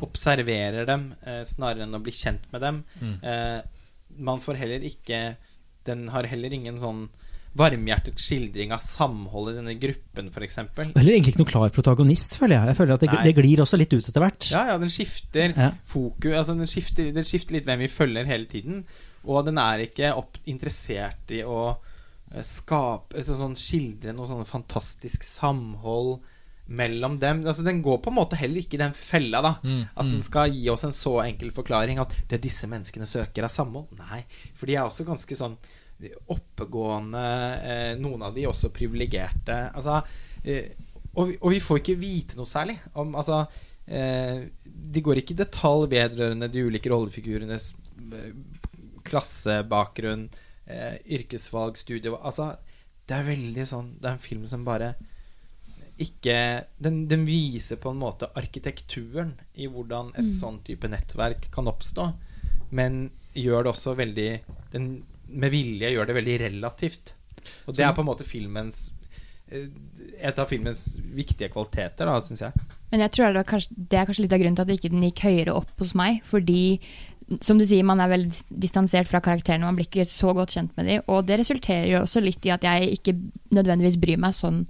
observerer 0.06 0.90
dem 0.90 1.10
eh, 1.24 1.44
snarere 1.48 1.88
enn 1.88 1.98
å 1.98 2.04
bli 2.04 2.16
kjent 2.16 2.50
med 2.54 2.66
dem. 2.66 2.84
Mm. 3.02 3.16
Eh, 3.24 3.60
man 4.18 4.42
får 4.42 4.58
heller 4.58 4.86
ikke 4.88 5.36
Den 5.86 6.08
har 6.10 6.26
heller 6.28 6.52
ingen 6.52 6.80
sånn 6.82 7.04
varmhjertet 7.58 8.22
skildring 8.22 8.72
av 8.76 8.82
samholdet 8.84 9.56
i 9.56 9.60
denne 9.62 9.76
gruppen, 9.82 10.30
f.eks. 10.32 10.60
Og 10.62 11.00
Heller 11.00 11.16
egentlig 11.16 11.34
ikke 11.36 11.42
noen 11.44 11.52
klar 11.52 11.74
protagonist, 11.76 12.38
føler 12.40 12.58
jeg. 12.60 12.72
Jeg 12.72 12.80
føler 12.80 12.96
at 12.96 13.06
det, 13.06 13.12
det 13.28 13.36
glir 13.40 13.64
også 13.64 13.80
litt 13.82 13.94
ut 13.96 14.08
etter 14.12 14.24
hvert. 14.24 14.50
Ja, 14.54 14.64
ja, 14.72 14.78
den 14.82 14.94
skifter 14.94 15.54
Ja. 15.58 15.72
fokus 15.88 16.38
Altså, 16.38 16.56
den 16.58 16.70
skifter, 16.72 17.12
den 17.16 17.28
skifter 17.28 17.58
litt 17.58 17.68
hvem 17.68 17.84
vi 17.86 17.92
følger 17.92 18.30
hele 18.30 18.50
tiden. 18.50 18.82
Og 19.28 19.46
den 19.48 19.60
er 19.62 19.84
ikke 19.88 20.14
opp, 20.16 20.40
interessert 20.48 21.34
i 21.36 21.44
å 21.44 21.60
eh, 21.74 22.44
skape 22.46 23.18
altså, 23.20 23.38
sånn, 23.40 23.58
Skildre 23.60 24.16
noe 24.16 24.30
sånn 24.30 24.48
fantastisk 24.48 25.26
samhold 25.28 26.18
mellom 26.68 27.18
dem. 27.20 27.44
Altså, 27.48 27.64
den 27.64 27.82
går 27.86 28.02
på 28.04 28.12
en 28.12 28.18
måte 28.20 28.40
heller 28.40 28.62
ikke 28.62 28.76
i 28.78 28.84
den 28.84 28.96
fella, 28.96 29.42
da. 29.44 29.54
Mm, 29.64 29.84
At 29.94 30.06
mm. 30.06 30.14
den 30.16 30.24
skal 30.26 30.54
gi 30.54 30.70
oss 30.72 30.86
en 30.88 30.96
så 30.96 31.18
enkel 31.24 31.52
forklaring 31.56 32.02
at 32.04 32.16
det 32.30 32.42
disse 32.44 32.68
menneskene 32.70 33.08
søker, 33.08 33.46
er 33.48 33.52
samhold. 33.52 33.92
Nei, 34.00 34.24
for 34.58 34.70
de 34.70 34.78
er 34.78 34.88
også 34.88 35.08
ganske 35.08 35.40
sånn 35.40 35.58
oppegående, 36.30 37.24
eh, 37.64 37.94
noen 38.00 38.22
av 38.28 38.36
de 38.36 38.46
også 38.50 38.70
privilegerte. 38.74 39.56
Altså, 39.74 40.02
eh, 40.44 40.70
og, 41.16 41.32
vi, 41.32 41.38
og 41.42 41.50
vi 41.56 41.60
får 41.64 41.82
ikke 41.82 41.98
vite 42.00 42.38
noe 42.38 42.46
særlig 42.50 42.78
om 42.94 43.16
Altså, 43.18 43.40
eh, 43.88 44.46
de 44.64 45.02
går 45.02 45.24
ikke 45.24 45.34
i 45.34 45.42
detalj 45.42 45.88
vedrørende 45.96 46.52
de 46.54 46.66
ulike 46.68 46.92
rollefigurenes 46.94 47.72
eh, 48.14 48.32
klassebakgrunn, 49.08 50.28
eh, 50.68 50.98
yrkesvalg, 51.18 51.78
studie 51.80 52.14
Altså, 52.22 52.52
det 53.08 53.16
er 53.16 53.24
veldig 53.30 53.66
sånn 53.70 53.94
Det 54.02 54.10
er 54.10 54.18
en 54.18 54.26
film 54.28 54.48
som 54.52 54.66
bare 54.68 54.94
ikke 55.98 56.38
den, 56.78 57.08
den 57.10 57.24
viser 57.26 57.80
på 57.82 57.90
en 57.90 57.98
måte 57.98 58.28
arkitekturen 58.38 59.32
i 59.58 59.66
hvordan 59.66 60.12
et 60.14 60.28
Mm. 60.28 60.36
sånn 60.36 60.60
type 60.64 60.86
nettverk 60.88 61.48
kan 61.50 61.66
oppstå, 61.66 62.14
men 62.70 63.10
gjør 63.34 63.64
det 63.66 63.72
også 63.72 63.96
veldig 63.98 64.28
den, 64.76 65.04
Med 65.28 65.52
vilje 65.54 65.92
gjør 65.94 66.10
det 66.10 66.16
veldig 66.18 66.38
relativt. 66.46 67.14
Og 67.68 67.76
det 67.76 67.86
er 67.86 67.94
på 67.96 68.04
en 68.04 68.10
måte 68.10 68.26
filmens 68.28 68.88
eh, 69.52 69.68
Et 70.18 70.40
av 70.40 70.48
filmens 70.50 70.98
viktige 71.14 71.52
kvaliteter, 71.54 72.10
da, 72.10 72.18
syns 72.24 72.42
jeg. 72.48 72.68
Men 72.92 73.04
jeg 73.04 73.14
tror 73.14 73.30
det, 73.30 73.42
var 73.42 73.52
kanskje, 73.52 73.76
det 73.76 74.00
er 74.00 74.08
kanskje 74.08 74.24
litt 74.26 74.34
av 74.36 74.42
grunnen 74.42 74.58
til 74.58 74.66
at 74.66 74.74
ikke 74.78 74.92
den 74.94 75.06
gikk 75.10 75.24
høyere 75.28 75.56
opp 75.60 75.84
hos 75.84 75.94
meg. 76.00 76.22
Fordi, 76.28 76.62
som 77.44 77.60
du 77.60 77.66
sier, 77.68 77.86
man 77.88 78.02
er 78.04 78.12
veldig 78.12 78.60
distansert 78.64 79.10
fra 79.12 79.22
karakterene, 79.24 79.68
man 79.68 79.78
blir 79.78 79.90
ikke 79.90 80.08
så 80.10 80.32
godt 80.36 80.56
kjent 80.56 80.74
med 80.80 80.88
dem. 80.90 81.04
Og 81.12 81.28
det 81.28 81.40
resulterer 81.42 81.90
jo 81.92 82.02
også 82.06 82.24
litt 82.24 82.48
i 82.48 82.54
at 82.56 82.66
jeg 82.66 82.98
ikke 82.98 83.16
nødvendigvis 83.56 84.00
bryr 84.02 84.22
meg 84.24 84.36
sånn 84.38 84.64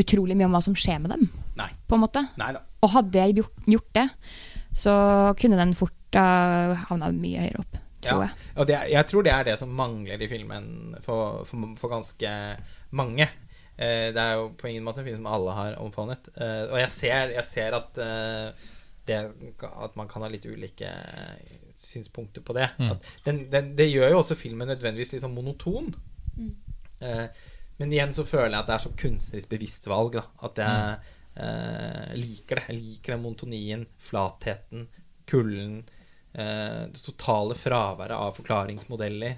utrolig 0.00 0.36
mye 0.36 0.50
om 0.50 0.56
hva 0.56 0.62
som 0.64 0.76
skjer 0.78 1.00
med 1.02 1.16
dem, 1.16 1.26
Nei. 1.58 1.70
på 1.88 1.96
en 1.96 2.04
måte. 2.04 2.26
Neida. 2.40 2.62
Og 2.84 2.92
hadde 2.96 3.24
jeg 3.24 3.38
gjort, 3.40 3.66
gjort 3.74 3.90
det, 3.96 4.06
så 4.76 4.94
kunne 5.40 5.60
den 5.60 5.74
fort 5.78 6.18
uh, 6.18 6.76
havna 6.88 7.12
mye 7.14 7.46
høyere 7.46 7.64
opp, 7.64 7.80
tror 8.02 8.22
Ja. 8.22 8.28
jeg. 8.28 8.50
Og 8.56 8.66
det, 8.68 8.76
jeg 8.92 9.06
tror 9.10 9.22
det 9.26 9.32
er 9.32 9.44
det 9.50 9.56
som 9.60 9.72
mangler 9.78 10.20
i 10.22 10.28
filmen 10.30 10.68
for, 11.04 11.44
for, 11.48 11.72
for 11.80 11.92
ganske 11.94 12.34
mange. 12.98 13.28
Eh, 13.78 14.10
det 14.12 14.20
er 14.20 14.34
jo 14.40 14.50
på 14.58 14.68
ingen 14.68 14.84
måte 14.84 15.00
en 15.02 15.08
film 15.08 15.22
som 15.22 15.30
alle 15.32 15.54
har 15.56 15.78
omfavnet. 15.82 16.28
Eh, 16.36 16.64
og 16.72 16.78
jeg 16.82 16.90
ser, 16.92 17.32
jeg 17.38 17.44
ser 17.48 17.78
at, 17.78 17.98
eh, 18.02 18.68
det, 19.08 19.20
at 19.62 19.96
man 19.98 20.08
kan 20.10 20.22
ha 20.26 20.28
litt 20.30 20.44
ulike 20.46 20.90
synspunkter 21.82 22.44
på 22.46 22.54
det. 22.54 22.68
Mm. 22.78 22.90
At 22.92 23.08
den, 23.26 23.40
den, 23.50 23.72
det 23.78 23.88
gjør 23.90 24.12
jo 24.14 24.20
også 24.20 24.36
filmen 24.38 24.68
nødvendigvis 24.70 25.14
litt 25.16 25.24
sånn 25.24 25.34
monoton. 25.34 25.88
Mm. 26.36 26.52
Eh, 27.02 27.26
men 27.80 27.94
igjen 27.96 28.12
så 28.14 28.22
føler 28.28 28.52
jeg 28.52 28.60
at 28.60 28.68
det 28.70 28.74
er 28.76 28.84
så 28.84 28.92
kunstnerisk 29.00 29.50
bevisst 29.50 29.88
valg. 29.90 30.14
Da. 30.18 30.26
At 30.46 30.60
jeg 30.62 31.00
eh, 31.42 32.12
liker 32.20 32.60
det. 32.60 32.66
Jeg 32.70 32.78
liker 32.82 33.16
den 33.16 33.24
monotonien, 33.24 33.86
flatheten, 33.98 34.86
kulden. 35.30 35.80
Eh, 36.32 36.84
det 36.92 37.02
totale 37.04 37.56
fraværet 37.58 38.16
av 38.16 38.32
forklaringsmodeller 38.38 39.34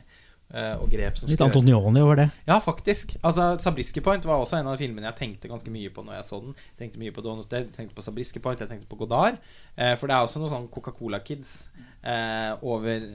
eh, 0.54 0.74
og 0.78 0.86
grep 0.92 1.18
som 1.18 1.30
Litt 1.30 1.42
Antonioni 1.42 2.02
over 2.02 2.20
det. 2.22 2.28
Ja, 2.46 2.60
faktisk. 2.62 3.16
Altså, 3.20 3.54
Sabrisky 3.62 4.02
Point 4.04 4.26
var 4.28 4.38
også 4.38 4.60
en 4.60 4.70
av 4.70 4.78
filmene 4.80 5.08
jeg 5.10 5.18
tenkte 5.18 5.50
ganske 5.50 5.74
mye 5.74 5.90
på 5.94 6.04
når 6.06 6.20
jeg 6.20 6.28
så 6.28 6.40
den. 6.44 6.54
Jeg 6.72 6.84
tenkte 6.84 7.02
mye 7.02 7.14
på 7.16 7.24
Don 7.24 7.42
Hotel, 7.42 7.66
jeg 7.66 7.76
tenkte 7.76 7.98
på 7.98 8.06
Sabrisky 8.06 8.42
Point, 8.44 8.62
jeg 8.62 8.70
tenkte 8.70 8.90
på 8.90 8.98
Godard. 9.02 9.40
Eh, 9.74 9.94
for 9.98 10.10
det 10.10 10.16
er 10.16 10.28
også 10.28 10.42
noe 10.42 10.52
sånn 10.52 10.70
Coca-Cola 10.72 11.22
Kids 11.26 11.56
eh, 12.02 12.52
over 12.62 13.08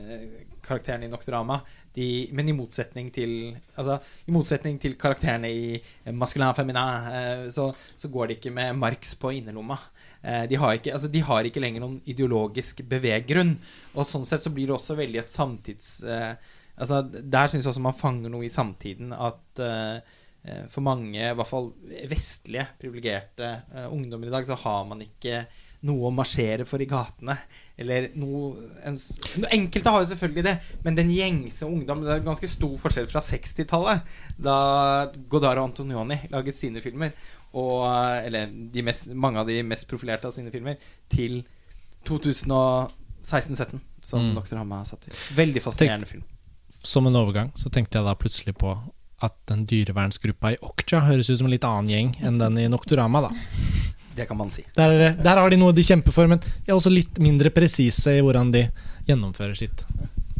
karakterene 0.65 1.07
i 1.07 1.13
Nocturama. 1.13 1.61
De, 1.95 2.09
men 2.35 2.51
i 2.51 2.53
motsetning 2.53 3.07
til 3.11 3.31
Altså, 3.79 3.97
i 4.27 4.33
motsetning 4.35 4.77
til 4.81 4.93
karakterene 4.99 5.49
i 5.49 6.11
Masculin 6.13 6.53
Feminin, 6.57 7.09
eh, 7.15 7.47
så, 7.55 7.71
så 7.97 8.11
går 8.11 8.29
de 8.29 8.39
ikke 8.39 8.53
med 8.53 8.75
Marx 8.77 9.15
på 9.19 9.33
innerlomma. 9.39 9.79
Eh, 10.21 10.45
de, 10.51 10.59
har 10.59 10.77
ikke, 10.77 10.93
altså, 10.95 11.11
de 11.11 11.25
har 11.25 11.47
ikke 11.47 11.63
lenger 11.63 11.85
noen 11.85 11.99
ideologisk 12.09 12.83
beveggrunn. 12.89 13.57
Og 13.95 14.07
sånn 14.07 14.27
sett 14.27 14.45
så 14.45 14.53
blir 14.55 14.71
det 14.71 14.79
også 14.79 14.99
veldig 14.99 15.23
et 15.23 15.37
samtids... 15.39 15.99
Eh, 16.03 16.55
Altså, 16.79 17.03
der 17.03 17.51
syns 17.51 17.65
jeg 17.65 17.73
også 17.73 17.83
man 17.83 17.97
fanger 17.97 18.31
noe 18.31 18.47
i 18.47 18.53
samtiden 18.53 19.11
at 19.11 19.59
eh, 19.63 19.97
eh, 20.47 20.61
for 20.71 20.85
mange, 20.85 21.19
i 21.19 21.35
hvert 21.35 21.49
fall 21.49 21.73
vestlige, 22.07 22.69
privilegerte 22.79 23.49
eh, 23.73 23.89
ungdommer 23.91 24.29
i 24.29 24.35
dag, 24.37 24.47
så 24.47 24.55
har 24.61 24.85
man 24.87 25.03
ikke 25.03 25.43
noe 25.87 26.07
å 26.07 26.13
marsjere 26.15 26.65
for 26.67 26.79
i 26.83 26.87
gatene. 26.87 27.35
Eller 27.79 28.09
noe 28.19 28.69
en, 28.87 28.95
Enkelte 29.51 29.91
har 29.91 30.03
jo 30.03 30.09
selvfølgelig 30.13 30.45
det, 30.47 30.55
men 30.83 30.97
den 30.97 31.11
gjengse 31.15 31.67
ungdom 31.67 32.01
Det 32.03 32.15
er 32.17 32.25
ganske 32.25 32.49
stor 32.51 32.73
forskjell 32.79 33.11
fra 33.11 33.23
60-tallet, 33.23 34.15
da 34.39 34.57
Godard 35.31 35.59
og 35.59 35.69
Antonioni 35.69 36.21
laget 36.31 36.59
sine 36.59 36.83
filmer, 36.83 37.11
og, 37.53 37.85
eh, 37.89 38.25
eller 38.27 38.51
de 38.73 38.83
mest, 38.85 39.07
mange 39.13 39.39
av 39.41 39.47
de 39.47 39.61
mest 39.63 39.87
profilerte 39.89 40.27
av 40.29 40.33
sine 40.35 40.51
filmer, 40.53 40.77
til 41.09 41.43
2016-17, 42.05 43.79
som 44.01 44.19
Mm. 44.31 44.35
Dr. 44.35 44.55
Hamma 44.55 44.77
har 44.77 44.85
satt 44.85 45.07
i. 45.07 45.11
Veldig 45.35 45.61
fascinerende 45.61 46.05
film. 46.07 46.23
Som 46.69 47.07
en 47.07 47.15
overgang 47.15 47.51
så 47.55 47.69
tenkte 47.69 47.97
jeg 47.97 48.05
da 48.05 48.15
plutselig 48.15 48.55
på 48.57 48.77
at 49.21 49.33
den 49.47 49.65
dyrevernsgruppa 49.65 50.53
i 50.53 50.59
Okja 50.63 51.01
høres 51.03 51.29
ut 51.29 51.37
som 51.37 51.47
en 51.47 51.51
litt 51.51 51.65
annen 51.67 51.89
gjeng 51.89 52.13
enn 52.23 52.37
den 52.39 52.57
i 52.57 52.67
Noctorama 52.71 53.21
da 53.27 53.31
Det 54.15 54.25
kan 54.27 54.37
man 54.37 54.49
si. 54.51 54.63
Der, 54.75 54.91
er 54.91 55.13
der 55.15 55.37
har 55.37 55.49
de 55.49 55.57
noe 55.59 55.71
de 55.71 55.83
kjemper 55.83 56.11
for, 56.11 56.27
men 56.27 56.39
de 56.39 56.71
er 56.71 56.75
også 56.75 56.91
litt 56.91 57.19
mindre 57.19 57.51
presise 57.55 58.17
i 58.17 58.21
hvordan 58.23 58.51
de 58.51 58.65
gjennomfører 59.07 59.55
sitt 59.55 59.83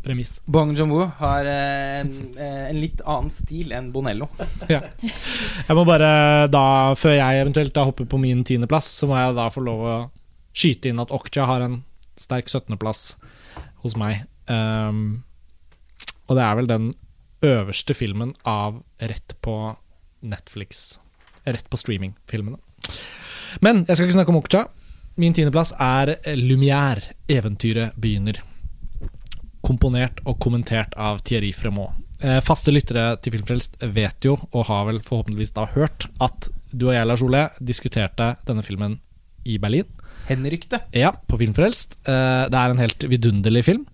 premiss. 0.04 0.38
Bong 0.46 0.74
Joon-woo 0.78 1.08
har 1.20 1.48
eh, 1.50 2.00
en, 2.02 2.14
eh, 2.38 2.70
en 2.70 2.80
litt 2.80 3.02
annen 3.06 3.32
stil 3.34 3.74
enn 3.76 3.92
Bonello. 3.96 4.30
Ja. 4.70 4.82
Jeg 5.02 5.76
må 5.78 5.84
bare 5.88 6.48
da, 6.52 6.96
før 6.98 7.16
jeg 7.18 7.42
eventuelt 7.42 7.74
da 7.76 7.86
hopper 7.88 8.08
på 8.10 8.20
min 8.22 8.44
tiendeplass, 8.48 8.90
så 9.00 9.10
må 9.10 9.18
jeg 9.18 9.36
da 9.38 9.50
få 9.54 9.64
lov 9.66 9.86
å 9.86 9.98
skyte 10.56 10.92
inn 10.92 11.02
at 11.02 11.14
Okja 11.14 11.48
har 11.50 11.66
en 11.66 11.82
sterk 12.20 12.50
17.-plass 12.50 13.04
hos 13.84 13.96
meg. 14.00 14.26
Um, 14.50 15.22
og 16.28 16.38
det 16.38 16.46
er 16.46 16.58
vel 16.60 16.70
den 16.70 16.90
øverste 17.46 17.96
filmen 17.96 18.34
av 18.48 18.82
rett 19.00 19.38
på 19.46 19.56
Netflix 20.20 21.00
Rett 21.48 21.70
på 21.72 21.80
streaming-filmene. 21.80 22.60
Men 23.64 23.86
jeg 23.88 23.96
skal 23.96 24.10
ikke 24.10 24.18
snakke 24.18 24.34
om 24.34 24.42
Okja. 24.42 24.66
Min 25.20 25.34
tiendeplass 25.34 25.72
er 25.80 26.18
Lumière, 26.36 27.16
'Eventyret 27.28 27.96
begynner'. 27.96 28.44
Komponert 29.70 30.20
og 30.26 30.40
kommentert 30.42 30.96
av 30.98 31.22
Thierry 31.28 31.52
Fremont. 31.54 31.94
Eh, 32.20 32.40
faste 32.44 32.74
lyttere 32.74 33.14
til 33.24 33.38
Filmfrelst 33.38 33.78
vet 33.96 34.26
jo, 34.28 34.34
og 34.52 34.66
har 34.68 34.88
vel 34.90 34.98
forhåpentligvis 35.06 35.54
da 35.56 35.68
hørt, 35.76 36.10
at 36.20 36.50
du 36.74 36.90
og 36.90 36.96
jeg, 36.98 37.08
Lars 37.08 37.22
Ole, 37.26 37.46
diskuterte 37.64 38.34
denne 38.50 38.66
filmen 38.66 38.98
i 39.48 39.56
Berlin. 39.62 39.88
Henrykte. 40.28 40.82
Ja, 40.94 41.14
på 41.26 41.40
Filmfrelst. 41.40 41.96
Eh, 42.06 42.50
Det 42.52 42.58
er 42.60 42.74
en 42.76 42.82
helt 42.84 43.06
vidunderlig 43.10 43.64
film. 43.66 43.86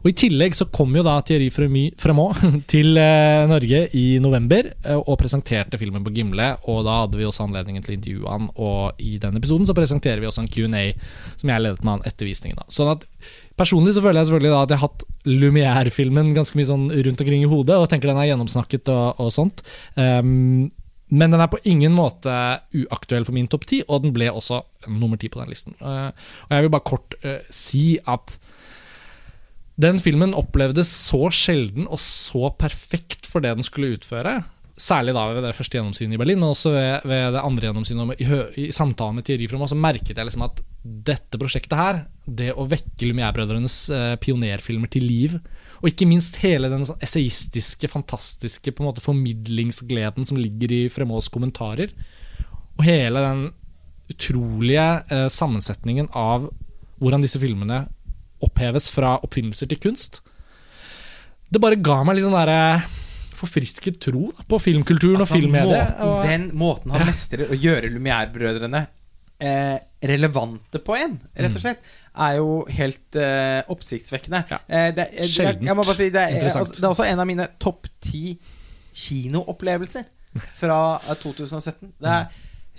Og 0.00 0.08
I 0.08 0.14
tillegg 0.16 0.54
så 0.56 0.64
kom 0.72 0.94
jo 0.96 1.02
da 1.04 1.18
Thierry 1.20 1.50
Fremont 1.52 2.38
til 2.72 2.96
eh, 2.96 3.42
Norge 3.50 3.82
i 3.96 4.04
november 4.22 4.70
og 4.96 5.18
presenterte 5.20 5.76
filmen 5.80 6.04
på 6.06 6.12
Gimle. 6.16 6.54
Og 6.72 6.84
da 6.86 7.02
hadde 7.02 7.18
vi 7.20 7.26
også 7.28 7.44
anledningen 7.48 7.84
til 7.84 7.92
å 7.94 7.98
intervjue 7.98 8.30
han, 8.32 8.48
og 8.56 9.02
i 9.02 9.18
den 9.20 9.36
episoden 9.40 9.68
så 9.68 9.76
presenterer 9.76 10.22
vi 10.22 10.30
også 10.30 10.44
en 10.44 10.48
Q&A 10.52 10.86
som 11.40 11.52
jeg 11.52 11.64
ledet 11.66 11.84
med 11.84 11.98
han 11.98 12.06
etter 12.08 12.28
visningen. 12.30 12.60
da. 12.62 12.68
Sånn 12.72 12.92
at 12.94 13.04
Personlig 13.58 13.94
så 13.96 14.02
føler 14.04 14.20
jeg 14.20 14.30
selvfølgelig 14.30 14.52
da 14.52 14.60
at 14.64 14.74
jeg 14.74 14.80
har 14.80 14.88
hatt 14.88 15.06
Lumière-filmen 15.28 16.34
ganske 16.36 16.56
mye 16.56 16.68
sånn 16.68 16.86
rundt 16.90 17.24
omkring 17.24 17.42
i 17.44 17.50
hodet, 17.50 17.76
og 17.76 17.88
tenker 17.92 18.10
den 18.10 18.20
er 18.20 18.30
gjennomsnakket 18.30 18.88
og, 18.92 19.20
og 19.20 19.32
sånt. 19.34 19.64
Um, 19.96 20.70
men 21.10 21.34
den 21.34 21.42
er 21.42 21.50
på 21.50 21.60
ingen 21.68 21.92
måte 21.92 22.32
uaktuell 22.76 23.26
for 23.26 23.36
min 23.36 23.50
topp 23.50 23.66
ti, 23.68 23.82
og 23.88 24.06
den 24.06 24.14
ble 24.16 24.30
også 24.30 24.62
nummer 24.88 25.20
ti 25.20 25.28
på 25.32 25.42
den 25.42 25.50
listen. 25.52 25.76
Uh, 25.82 26.08
og 26.46 26.56
jeg 26.56 26.66
vil 26.66 26.72
bare 26.76 26.88
kort 26.88 27.18
uh, 27.26 27.42
si 27.52 27.98
at 28.08 28.38
den 29.80 30.00
filmen 30.02 30.36
opplevdes 30.36 30.88
så 31.08 31.28
sjelden 31.32 31.88
og 31.88 32.00
så 32.02 32.50
perfekt 32.60 33.28
for 33.28 33.44
det 33.44 33.54
den 33.56 33.66
skulle 33.66 33.94
utføre. 33.96 34.40
Særlig 34.80 35.12
da 35.12 35.26
ved 35.28 35.44
det 35.44 35.52
første 35.58 35.76
gjennomsynet 35.76 36.16
i 36.16 36.20
Berlin, 36.20 36.38
men 36.40 36.54
også 36.54 36.70
ved, 36.72 37.06
ved 37.10 37.34
det 37.34 37.42
andre 37.44 37.66
gjennomsynet. 37.68 38.20
I, 38.22 38.28
I 38.62 38.68
samtalen 38.72 39.18
med 39.18 39.26
Thierry 39.28 39.48
Fromm 39.50 39.66
så 39.68 39.76
merket 39.76 40.16
jeg 40.16 40.24
liksom 40.24 40.46
at 40.46 40.62
dette 40.80 41.36
prosjektet 41.36 41.76
her, 41.76 41.98
det 42.24 42.54
å 42.56 42.64
vekke 42.68 43.10
Lumière-brødrenes 43.10 43.76
eh, 43.92 44.14
pionerfilmer 44.22 44.88
til 44.92 45.04
liv, 45.04 45.36
Og 45.80 45.90
ikke 45.90 46.08
minst 46.08 46.38
hele 46.42 46.68
den 46.72 46.86
sånn 46.88 47.00
essayistiske, 47.04 47.88
fantastiske 47.92 48.72
på 48.72 48.82
en 48.82 48.88
måte 48.90 49.04
formidlingsgleden 49.04 50.26
som 50.28 50.40
ligger 50.40 50.72
i 50.72 50.80
Fremås 50.92 51.28
kommentarer. 51.32 51.92
Og 52.78 52.84
hele 52.84 53.22
den 53.24 53.46
utrolige 54.10 54.88
eh, 55.12 55.28
sammensetningen 55.32 56.08
av 56.16 56.48
hvordan 57.00 57.24
disse 57.24 57.40
filmene 57.40 57.84
oppheves 58.44 58.88
fra 58.92 59.18
oppfinnelser 59.20 59.68
til 59.70 59.80
kunst. 59.80 60.20
Det 61.52 61.60
bare 61.60 61.80
ga 61.80 62.00
meg 62.04 62.16
litt 62.16 62.28
sånn 62.28 62.36
derre 62.36 62.80
forfrisket 63.40 63.98
tro 64.04 64.28
da, 64.36 64.44
på 64.48 64.58
filmkulturen 64.62 65.20
Altså, 65.24 65.34
og 65.34 65.40
filmmediet. 65.40 65.90
måten, 65.90 66.06
og- 66.06 66.24
den 66.28 66.46
måten 66.60 66.94
han 66.96 67.06
mestrer 67.08 67.50
å 67.50 67.58
gjøre 67.58 67.90
Lumière-brødrene 67.94 68.86
eh, 69.40 69.78
relevante 70.04 70.78
på 70.84 70.96
en, 71.00 71.18
rett 71.36 71.56
og 71.56 71.62
slett, 71.64 71.80
er 72.20 72.36
jo 72.36 72.48
helt 72.68 73.16
eh, 73.16 73.60
oppsiktsvekkende. 73.72 74.42
Mm. 74.44 74.50
Ja. 74.52 74.58
Eh, 74.68 74.88
det, 74.96 75.06
det, 75.16 75.28
Sjeldent 75.32 75.64
jeg 75.70 75.76
må 75.78 75.84
si, 75.88 76.10
det, 76.12 76.20
er, 76.20 76.34
interessant. 76.36 76.66
altså, 76.68 76.80
det 76.80 76.84
er 76.88 76.94
også 76.94 77.06
en 77.08 77.22
av 77.24 77.28
mine 77.30 77.46
topp 77.62 77.88
ti 78.04 78.34
kinoopplevelser 78.96 80.04
fra 80.60 80.78
eh, 81.08 81.16
2017. 81.22 81.92
Det 82.00 82.14
er 82.16 82.26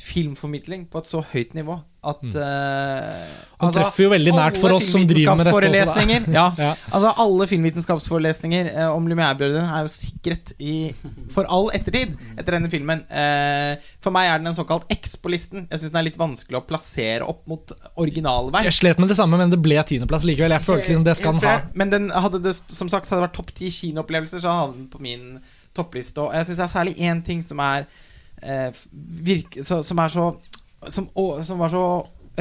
filmformidling 0.02 0.88
på 0.92 1.02
et 1.02 1.10
så 1.10 1.22
høyt 1.34 1.56
nivå 1.58 1.80
at 2.02 2.22
Mm. 2.24 2.34
uh, 2.34 3.26
Han 3.62 3.74
treffer 3.76 4.04
jo 4.08 4.10
veldig 4.10 4.32
nært 4.34 4.56
for 4.58 4.74
oss 4.74 4.88
som 4.90 5.04
driver 5.06 5.36
med 5.38 5.46
dette 5.46 5.84
også, 5.86 6.34
Ja, 6.34 6.46
Ja. 6.58 6.72
altså 6.90 7.12
alle 7.22 7.46
filmvitenskapsforelesninger 7.48 8.72
uh, 8.74 8.96
om 8.96 9.06
Lumière-brødrene 9.06 9.70
er 9.70 9.86
jo 9.86 9.92
sikret 9.94 10.54
i, 10.58 10.96
for 11.30 11.46
all 11.46 11.70
ettertid 11.78 12.16
etter 12.40 12.58
denne 12.58 12.72
filmen. 12.74 13.04
Uh, 13.06 13.78
for 14.02 14.10
meg 14.16 14.32
er 14.32 14.42
den 14.42 14.50
en 14.50 14.58
såkalt 14.58 14.90
X 14.90 15.16
på 15.22 15.30
listen. 15.30 15.68
Jeg 15.70 15.84
syns 15.84 15.94
den 15.94 16.02
er 16.02 16.10
litt 16.10 16.18
vanskelig 16.18 16.58
å 16.58 16.66
plassere 16.66 17.28
opp 17.30 17.46
mot 17.52 17.72
originalverk. 18.02 18.66
Jeg 18.66 18.80
slet 18.82 19.02
med 19.02 19.14
det 19.14 19.20
samme, 19.22 19.38
men 19.38 19.54
det 19.54 19.62
ble 19.62 19.78
tiendeplass 19.86 20.26
likevel. 20.26 20.58
Jeg 20.58 20.66
følte 20.66 20.90
liksom 20.90 21.06
det 21.06 21.18
skal 21.22 21.38
den 21.38 21.46
ha. 21.46 21.58
Men 21.78 21.94
den 21.94 22.10
hadde 22.10 22.42
det, 22.42 22.58
som 22.66 22.90
sagt, 22.90 23.10
hadde 23.14 23.22
det 23.22 23.30
vært 23.30 23.38
topp 23.38 23.54
ti 23.62 23.70
kinoopplevelser, 23.70 24.42
så 24.42 24.58
havnet 24.64 24.80
den 24.82 24.90
på 24.90 25.06
min 25.06 25.36
toppliste. 25.78 26.18
Og 26.26 26.34
jeg 26.34 26.50
syns 26.50 26.58
det 26.58 26.66
er 26.66 26.74
særlig 26.80 26.98
én 26.98 27.22
ting 27.26 27.46
som 27.46 27.62
er 27.62 27.86
eh, 28.42 28.82
virke, 29.26 29.64
så, 29.64 29.82
Som 29.86 30.02
er 30.04 30.12
så 30.14 30.32
som, 30.90 31.08
å, 31.14 31.44
som 31.46 31.62
var 31.62 31.70
så 31.70 31.86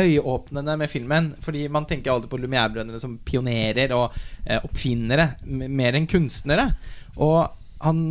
øyeåpnende 0.00 0.76
med 0.80 0.90
filmen. 0.90 1.32
Fordi 1.42 1.66
man 1.68 1.86
tenker 1.88 2.12
alltid 2.12 2.30
på 2.30 2.40
Lumière-brødrene 2.40 3.00
som 3.02 3.18
pionerer 3.26 3.94
og 3.96 4.16
eh, 4.46 4.60
oppfinnere, 4.64 5.32
mer 5.46 5.98
enn 5.98 6.08
kunstnere. 6.10 6.70
Og 7.20 7.42
han 7.80 8.02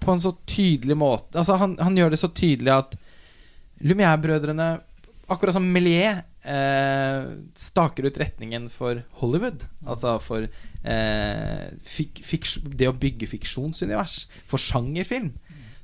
På 0.00 0.14
en 0.14 0.20
så 0.20 0.30
tydelig 0.48 0.94
måte 0.96 1.38
Altså, 1.38 1.58
han, 1.60 1.74
han 1.80 1.96
gjør 1.96 2.12
det 2.12 2.18
så 2.20 2.28
tydelig 2.32 2.72
at 2.72 2.94
Lumière-brødrene, 3.80 4.74
akkurat 5.32 5.56
som 5.56 5.64
Méliès, 5.72 6.20
eh, 6.44 7.28
staker 7.56 8.04
ut 8.08 8.18
retningen 8.20 8.68
for 8.72 9.00
Hollywood. 9.20 9.64
Altså 9.86 10.18
for 10.20 10.44
eh, 10.44 11.64
fik, 11.84 12.20
fik, 12.24 12.48
det 12.76 12.90
å 12.90 12.96
bygge 12.96 13.28
fiksjonsunivers. 13.30 14.26
For 14.48 14.60
sjangerfilm. 14.60 15.32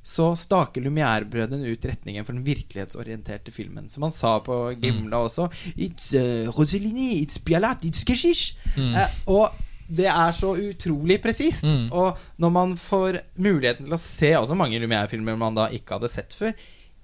Så 0.07 0.29
staker 0.39 0.85
Lumière-brødrene 0.85 1.67
ut 1.67 1.85
retningen 1.89 2.23
for 2.23 2.37
den 2.37 2.45
virkelighetsorienterte 2.45 3.51
filmen. 3.51 3.89
Som 3.91 4.05
han 4.07 4.13
sa 4.15 4.37
på 4.43 4.55
Gimla 4.79 5.19
også. 5.27 5.49
It's 5.75 6.13
uh, 6.15 6.47
Rossellini, 6.55 7.17
it's 7.25 7.41
Bialat, 7.43 7.83
it's 7.83 8.05
Keshish. 8.07 8.55
Mm. 8.77 8.93
Eh, 8.95 9.17
og 9.35 9.51
det 9.87 10.07
er 10.11 10.31
så 10.35 10.53
utrolig 10.55 11.19
presist. 11.23 11.67
Mm. 11.67 11.91
Og 11.91 12.17
når 12.39 12.55
man 12.55 12.77
får 12.79 13.19
muligheten 13.35 13.87
til 13.87 13.97
å 13.97 14.01
se 14.01 14.31
også 14.39 14.55
mange 14.55 14.79
Lumière-filmer 14.79 15.35
man 15.39 15.59
da 15.59 15.67
ikke 15.75 15.97
hadde 15.97 16.11
sett 16.11 16.35
før, 16.39 16.55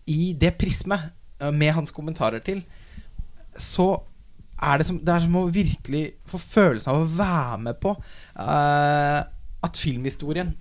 i 0.08 0.34
det 0.40 0.56
prismet, 0.60 1.12
eh, 1.40 1.52
med 1.52 1.76
hans 1.76 1.92
kommentarer 1.92 2.44
til, 2.44 2.64
så 3.60 3.98
er 4.64 4.80
det 4.80 4.88
som, 4.88 5.00
det 5.04 5.12
er 5.12 5.24
som 5.26 5.40
å 5.42 5.48
virkelig 5.52 6.04
få 6.30 6.40
følelsen 6.40 6.94
av 6.94 7.02
å 7.02 7.08
være 7.18 7.58
med 7.66 7.80
på 7.84 7.92
uh, 8.40 9.20
at 9.64 9.80
filmhistorien 9.80 10.54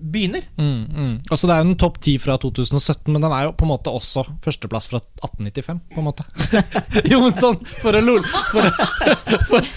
begynner. 0.00 0.44
Mm, 0.56 0.84
mm. 0.86 1.14
Altså 1.30 1.48
Det 1.48 1.54
er 1.54 1.62
jo 1.62 1.68
en 1.70 1.78
topp 1.80 2.00
ti 2.04 2.16
fra 2.22 2.36
2017, 2.42 3.12
men 3.12 3.22
den 3.22 3.32
er 3.32 3.46
jo 3.46 3.54
på 3.56 3.66
en 3.66 3.72
måte 3.72 3.92
også 3.92 4.24
førsteplass 4.44 4.90
fra 4.90 5.00
1895. 5.22 5.80
på 5.94 6.02
en 6.02 6.08
måte 6.08 6.26
Jo, 7.12 7.20
men 7.24 7.36
sånn, 7.40 7.58
for 7.82 7.96
å, 7.96 8.02
lol, 8.04 8.22
for, 8.50 8.68
for, 9.50 9.70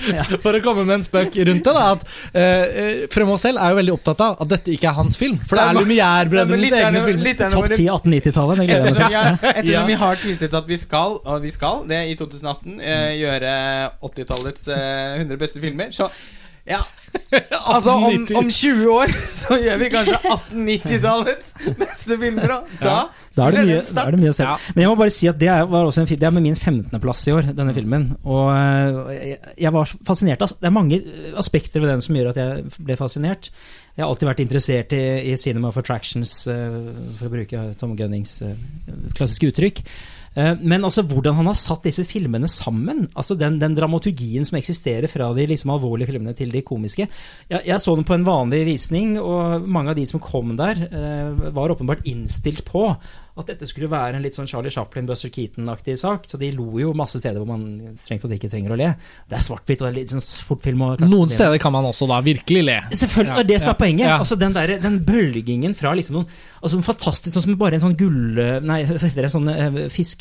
for 0.43 0.59
å 0.59 0.63
komme 0.65 0.86
med 0.88 0.99
en 0.99 1.05
spøk 1.07 1.39
rundt 1.49 1.65
det, 1.65 1.76
da 1.76 1.86
at 1.93 2.05
eh, 2.38 3.05
Fremoz 3.13 3.45
selv 3.45 3.61
er 3.61 3.74
jo 3.74 3.80
veldig 3.80 3.95
opptatt 3.95 4.24
av 4.26 4.43
at 4.43 4.51
dette 4.55 4.74
ikke 4.74 4.89
er 4.91 4.97
hans 4.99 5.17
film. 5.20 5.38
For 5.49 5.59
det 5.59 5.65
er 5.65 5.80
Lumière-brødrenes 5.80 6.76
egne 6.80 7.03
filmer. 7.05 7.26
lytterne 7.30 7.53
Topp 7.55 7.70
ti 7.74 7.86
10 7.86 7.99
1890-tallet. 7.99 8.61
Det 8.61 8.67
gleder 8.70 8.89
jeg 8.89 8.97
meg 8.97 8.99
Ettersom 8.99 9.15
har, 9.15 9.53
ettersom 9.53 9.88
vi 9.89 9.99
har 10.03 10.22
tviset 10.24 10.59
at 10.59 10.70
vi 10.70 10.80
skal, 10.80 11.17
og 11.24 11.41
vi 11.43 11.53
skal 11.55 11.86
det 11.89 12.01
i 12.11 12.17
2018, 12.20 12.80
eh, 12.80 13.07
gjøre 13.20 13.53
80-tallets 14.09 14.70
eh, 14.76 15.22
100 15.22 15.41
beste 15.41 15.63
filmer, 15.63 15.93
så 15.95 16.09
ja. 16.70 16.84
Altså, 17.74 17.91
om, 17.91 18.28
om 18.36 18.49
20 18.51 18.89
år 18.93 19.13
så 19.41 19.57
gjør 19.61 19.80
vi 19.82 19.89
kanskje 19.93 20.17
1890-tallets 20.20 21.51
beste 21.80 22.17
bilder. 22.22 22.53
og 22.59 22.76
da 22.82 22.95
Da 23.36 23.47
er 23.47 23.55
det 23.55 23.63
mye, 23.67 23.82
da 23.95 24.05
er 24.05 24.15
det 24.15 24.22
mye 24.22 24.34
å 24.34 24.38
se. 24.38 24.45
Ja. 24.45 24.55
Men 24.76 24.84
jeg 24.84 24.91
må 24.91 24.99
bare 24.99 25.13
si 25.13 25.30
at 25.32 25.39
det 25.41 25.49
er, 25.53 25.65
var 25.70 25.89
også 25.89 26.03
en, 26.03 26.09
det 26.11 26.28
er 26.30 26.36
med 26.36 26.45
min 26.45 26.57
15.-plass 26.57 27.26
i 27.30 27.36
år, 27.36 27.51
denne 27.57 27.76
filmen. 27.78 28.07
Og 28.24 28.51
øh, 28.53 29.34
jeg, 29.57 29.74
var 29.76 29.93
fascinert 30.07 30.45
av 30.45 30.55
Det 30.57 30.70
er 30.70 30.76
mange 30.76 31.01
øh, 31.01 31.34
aspekter 31.41 31.84
ved 31.84 31.93
den 31.93 32.05
som 32.05 32.17
gjør 32.17 32.32
at 32.34 32.41
jeg 32.41 32.70
ble 32.78 32.99
fascinert. 32.99 33.51
Jeg 33.95 34.05
har 34.05 34.09
alltid 34.09 34.30
vært 34.32 34.45
interessert 34.45 34.95
i, 34.95 35.03
i 35.32 35.36
cinema 35.38 35.70
of 35.70 35.78
attractions, 35.82 36.36
øh, 36.49 36.93
for 37.20 37.30
å 37.30 37.34
bruke 37.34 37.65
Tom 37.82 37.97
Gunnings 37.99 38.39
klassiske 39.17 39.51
uttrykk. 39.51 39.84
Eh, 40.36 40.56
Men 40.62 40.86
altså 40.86 41.04
hvordan 41.08 41.36
han 41.40 41.50
har 41.50 41.58
satt 41.58 41.88
disse 41.88 42.06
filmene 42.08 42.48
sammen. 42.48 43.08
altså 43.16 43.36
Den, 43.36 43.60
den 43.60 43.76
dramaturgien 43.76 44.46
som 44.46 44.58
eksisterer 44.60 45.08
fra 45.08 45.32
de 45.34 45.48
liksom 45.50 45.74
alvorlige 45.74 46.12
filmene 46.12 46.36
til 46.38 46.52
de 46.52 46.62
komiske. 46.62 47.08
Jeg, 47.50 47.62
jeg 47.66 47.82
så 47.82 47.96
den 47.96 48.08
på 48.08 48.18
en 48.18 48.28
vanlig 48.28 48.66
visning, 48.66 49.18
og 49.20 49.66
mange 49.68 49.94
av 49.94 50.00
de 50.00 50.06
som 50.10 50.20
kom 50.20 50.56
der, 50.60 50.86
eh, 50.90 51.50
var 51.56 51.74
åpenbart 51.74 52.06
innstilt 52.10 52.66
på 52.66 52.86
at 53.40 53.52
dette 53.54 53.68
skulle 53.70 53.90
være 53.92 54.18
en 54.18 54.26
litt 54.26 54.36
sånn 54.38 54.48
Charlie 54.50 54.74
Chaplin, 54.74 55.08
Buster 55.10 55.32
Keaton-aktig 55.34 55.96
sak. 56.00 56.28
Så 56.30 56.40
de 56.42 56.52
lo 56.56 56.68
jo 56.82 56.94
masse 56.98 57.22
steder 57.22 57.40
hvor 57.42 57.50
man 57.50 57.96
strengt 58.00 58.26
tatt 58.26 58.36
ikke 58.36 58.52
trenger 58.52 58.76
å 58.76 58.80
le. 58.80 58.90
Det 59.30 59.40
er 59.40 59.46
svart-hvitt 59.46 59.82
og 59.82 59.88
det 59.88 59.92
er 59.94 59.98
litt 60.02 60.14
sånn 60.16 60.26
fortfilm. 60.50 60.86
Noen 61.06 61.32
steder 61.34 61.58
kan 61.62 61.74
man 61.76 61.88
også 61.90 62.10
da 62.10 62.20
virkelig 62.26 62.66
le. 62.68 62.78
Selvfølgelig, 62.92 63.30
Ja, 63.30 63.40
det 63.40 63.46
er 63.46 63.52
det 63.54 63.62
som 63.64 63.72
ja, 63.72 63.76
er 63.76 63.80
poenget. 63.80 64.06
ja. 64.08 64.18
Altså 64.20 64.40
den, 64.40 64.56
der, 64.58 64.76
den 64.84 65.00
bølgingen 65.08 65.76
fra 65.78 65.96
liksom 65.98 66.20
noen 66.20 66.30
altså 66.60 66.82
Fantastisk, 66.90 67.34
sånn 67.36 67.46
som 67.46 67.58
bare 67.60 67.78
en 67.80 67.86
sånn 67.88 67.98
gull... 68.00 68.40
Nei, 68.66 68.82
hva 68.88 68.98
heter 69.00 69.26
det? 69.28 69.32
Sånn 69.34 69.50
fiskebolle 69.94 70.20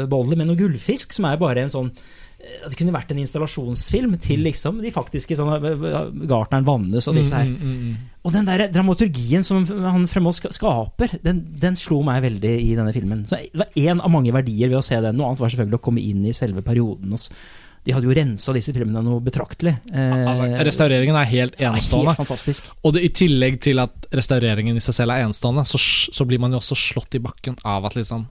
fiskeboller 0.00 0.38
med 0.38 0.50
noe 0.50 0.58
gullfisk, 0.58 1.14
som 1.16 1.26
er 1.28 1.38
bare 1.40 1.64
en 1.64 1.72
sånn 1.72 1.90
eh, 1.90 2.19
Det 2.40 2.76
kunne 2.78 2.94
vært 2.94 3.10
en 3.12 3.20
installasjonsfilm 3.20 4.14
til 4.22 4.40
liksom 4.46 4.78
de 4.80 4.92
faktiske 4.94 5.36
sånn 5.36 5.50
eh, 5.54 5.86
Gartneren 6.30 6.66
Vannes 6.66 7.08
og 7.10 7.18
disse 7.18 7.36
her. 7.36 7.48
Mm, 7.50 7.60
mm, 7.60 7.80
mm. 7.84 8.10
Og 8.24 8.34
den 8.34 8.48
der 8.48 8.66
dramaturgien 8.72 9.44
som 9.44 9.64
han 9.64 10.06
fremover 10.10 10.52
skaper, 10.56 11.18
den, 11.24 11.42
den 11.60 11.76
slo 11.80 12.00
meg 12.06 12.22
veldig 12.24 12.54
i 12.64 12.74
denne 12.78 12.94
filmen. 12.96 13.24
Så 13.28 13.42
Det 13.44 13.60
var 13.60 13.72
én 13.76 14.00
av 14.00 14.12
mange 14.12 14.32
verdier 14.32 14.72
ved 14.72 14.80
å 14.80 14.84
se 14.84 14.98
den. 15.00 15.18
Noe 15.20 15.30
annet 15.30 15.42
var 15.44 15.52
selvfølgelig 15.52 15.80
å 15.80 15.84
komme 15.84 16.04
inn 16.04 16.24
i 16.28 16.36
selve 16.36 16.64
perioden. 16.64 17.12
Også. 17.16 17.36
De 17.84 17.94
hadde 17.96 18.08
jo 18.08 18.16
rensa 18.16 18.52
disse 18.52 18.74
filmene 18.76 19.00
noe 19.04 19.22
betraktelig. 19.24 19.76
Eh, 19.92 20.18
Altså, 20.30 20.48
restaureringen 20.68 21.16
er 21.16 21.30
helt 21.30 21.56
enestående. 21.60 22.12
Er. 22.12 22.34
Helt. 22.34 22.74
Og 22.84 22.96
det, 22.96 23.04
i 23.04 23.12
tillegg 23.22 23.56
til 23.64 23.80
at 23.80 24.10
restaureringen 24.16 24.76
i 24.76 24.84
seg 24.84 24.96
selv 25.00 25.16
er 25.16 25.24
enestående, 25.24 25.64
så, 25.68 25.80
så 25.80 26.28
blir 26.28 26.42
man 26.42 26.52
jo 26.52 26.60
også 26.60 26.76
slått 26.76 27.16
i 27.16 27.24
bakken 27.24 27.56
av 27.64 27.88
at 27.88 27.96
liksom 27.96 28.28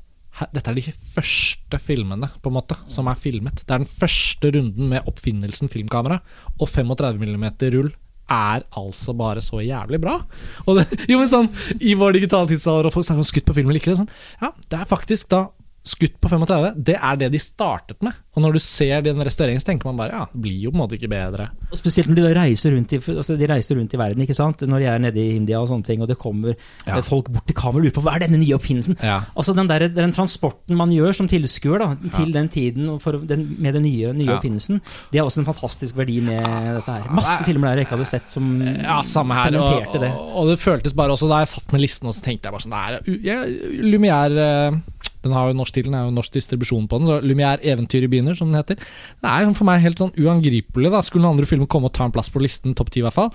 Dette 0.54 0.72
er 0.72 0.78
de 0.78 0.94
første 1.16 1.80
filmene 1.84 2.30
på 2.40 2.52
en 2.52 2.58
måte 2.60 2.78
som 2.92 3.10
er 3.12 3.18
filmet. 3.20 3.64
Det 3.66 3.74
er 3.74 3.82
den 3.82 3.90
første 3.90 4.52
runden 4.56 4.92
med 4.92 5.10
oppfinnelsen 5.10 5.72
filmkamera, 5.72 6.22
og 6.60 6.70
35 6.70 7.20
mm 7.20 7.50
rull 7.76 7.92
er 8.30 8.64
altså 8.78 9.16
bare 9.18 9.42
så 9.42 9.62
jævlig 9.66 10.00
bra. 10.04 10.20
Det, 10.68 10.86
jo, 11.10 11.18
men 11.18 11.32
sånn, 11.32 11.50
I 11.82 11.96
vår 11.98 12.20
digitale 12.20 12.52
tidsalder, 12.52 12.88
og 12.88 12.96
folk 12.96 13.08
snakker 13.08 13.26
om 13.26 13.30
skutt 13.30 13.48
på 13.48 13.56
film 13.58 13.72
eller 13.72 13.82
ikke, 13.82 13.98
sånn, 13.98 14.12
ja, 14.44 14.54
det 14.70 14.80
er 14.80 14.90
faktisk 14.90 15.32
da 15.34 15.48
skutt 15.90 16.16
på 16.22 16.30
35. 16.32 16.74
Det 16.86 16.96
er 16.96 17.18
det 17.20 17.32
de 17.34 17.40
startet 17.42 18.00
med. 18.06 18.14
Og 18.38 18.44
når 18.46 18.54
du 18.56 18.60
ser 18.64 19.02
den 19.04 19.20
restaureringen, 19.26 19.60
så 19.60 19.68
tenker 19.72 19.90
man 19.90 19.98
bare 20.00 20.14
ja, 20.16 20.26
det 20.32 20.40
blir 20.44 20.60
jo 20.68 20.72
på 20.72 20.78
en 20.78 20.82
måte 20.84 20.96
ikke 20.96 21.10
bedre. 21.12 21.50
Og 21.72 21.76
Spesielt 21.80 22.08
når 22.12 22.20
de 22.22 22.34
reiser 22.38 22.72
rundt 22.76 22.94
i, 22.96 23.00
altså 23.02 23.36
de 23.40 23.48
reiser 23.50 23.76
rundt 23.80 23.94
i 23.96 24.00
verden, 24.00 24.24
ikke 24.24 24.38
sant? 24.38 24.62
når 24.70 24.84
de 24.84 24.88
er 24.94 25.02
nede 25.04 25.20
i 25.20 25.34
India 25.36 25.60
og 25.60 25.68
sånne 25.72 25.88
ting, 25.90 26.04
og 26.06 26.08
det 26.12 26.18
kommer 26.22 26.54
Ja. 26.86 26.96
eh, 26.98 27.02
folk 27.04 27.32
bort 27.34 27.48
til 27.50 27.58
kamera 27.58 27.82
og 27.82 27.88
lurer 27.88 27.96
på 27.98 28.04
hva 28.06 28.14
er 28.16 28.24
denne 28.28 28.40
nye 28.40 28.56
oppfinnelsen. 28.56 28.98
Ja. 29.04 29.18
Altså 29.36 29.56
Den 29.58 29.68
der, 29.72 29.88
den 29.90 30.14
transporten 30.16 30.78
man 30.80 30.94
gjør 30.94 31.14
som 31.20 31.28
tilskuer 31.32 31.80
da, 31.84 31.90
til 32.16 32.32
den 32.38 32.48
tiden 32.54 32.94
for 33.04 33.18
den, 33.18 33.48
med 33.60 33.74
den 33.76 33.84
nye, 33.84 34.14
nye 34.14 34.36
oppfinnelsen, 34.38 34.80
det 35.12 35.20
er 35.20 35.26
også 35.28 35.42
en 35.44 35.50
fantastisk 35.50 35.98
verdi 36.00 36.20
med 36.22 36.40
dette 36.80 36.96
her. 37.00 37.10
Masse 37.18 37.44
filmer 37.50 37.72
der 37.74 37.82
jeg 37.84 37.90
ikke 37.90 37.98
hadde 37.98 38.10
sett 38.14 38.30
som 38.32 38.54
Ja, 38.62 39.02
samme 39.04 39.36
her. 39.36 39.58
Og, 39.60 40.00
det. 40.00 40.14
og, 40.14 40.32
og 40.44 40.48
det 40.54 40.60
føltes 40.62 40.94
bare 40.96 41.12
også 41.18 41.28
da 41.28 41.42
jeg 41.44 41.52
satt 41.58 41.74
med 41.76 41.82
listen, 41.84 42.08
og 42.08 42.16
så 42.16 42.24
tenkte 42.30 42.48
jeg 42.48 42.56
bare 42.56 42.64
sånn 42.64 42.78
det 42.80 43.34
er, 43.34 43.52
Lumière 43.84 44.40
eh, 44.46 44.80
Den 45.26 45.34
har 45.36 45.49
jo 45.49 45.57
norsk 45.59 45.76
tittel, 45.76 45.95
er 45.95 46.07
jo 46.07 46.13
norsk 46.15 46.36
distribusjon 46.36 46.86
på 46.88 46.99
den, 47.01 47.09
så 47.09 47.17
Lumière 47.26 47.59
Eventyr 47.67 48.05
i 48.05 48.11
begynner, 48.11 48.38
som 48.38 48.51
den 48.51 48.59
heter. 48.61 48.80
Det 49.20 49.32
er 49.32 49.49
for 49.57 49.67
meg 49.67 49.84
helt 49.84 49.99
sånn 49.99 50.15
uangripelig. 50.15 50.93
da 50.93 51.01
Skulle 51.03 51.26
noen 51.26 51.38
andre 51.38 51.49
filmer 51.49 51.67
komme 51.72 51.91
og 51.91 51.97
ta 51.97 52.07
en 52.07 52.15
plass 52.15 52.32
på 52.32 52.41
listen, 52.43 52.78
topp 52.78 52.93
ti 52.93 53.03
i 53.03 53.05
hvert 53.07 53.17
fall. 53.17 53.34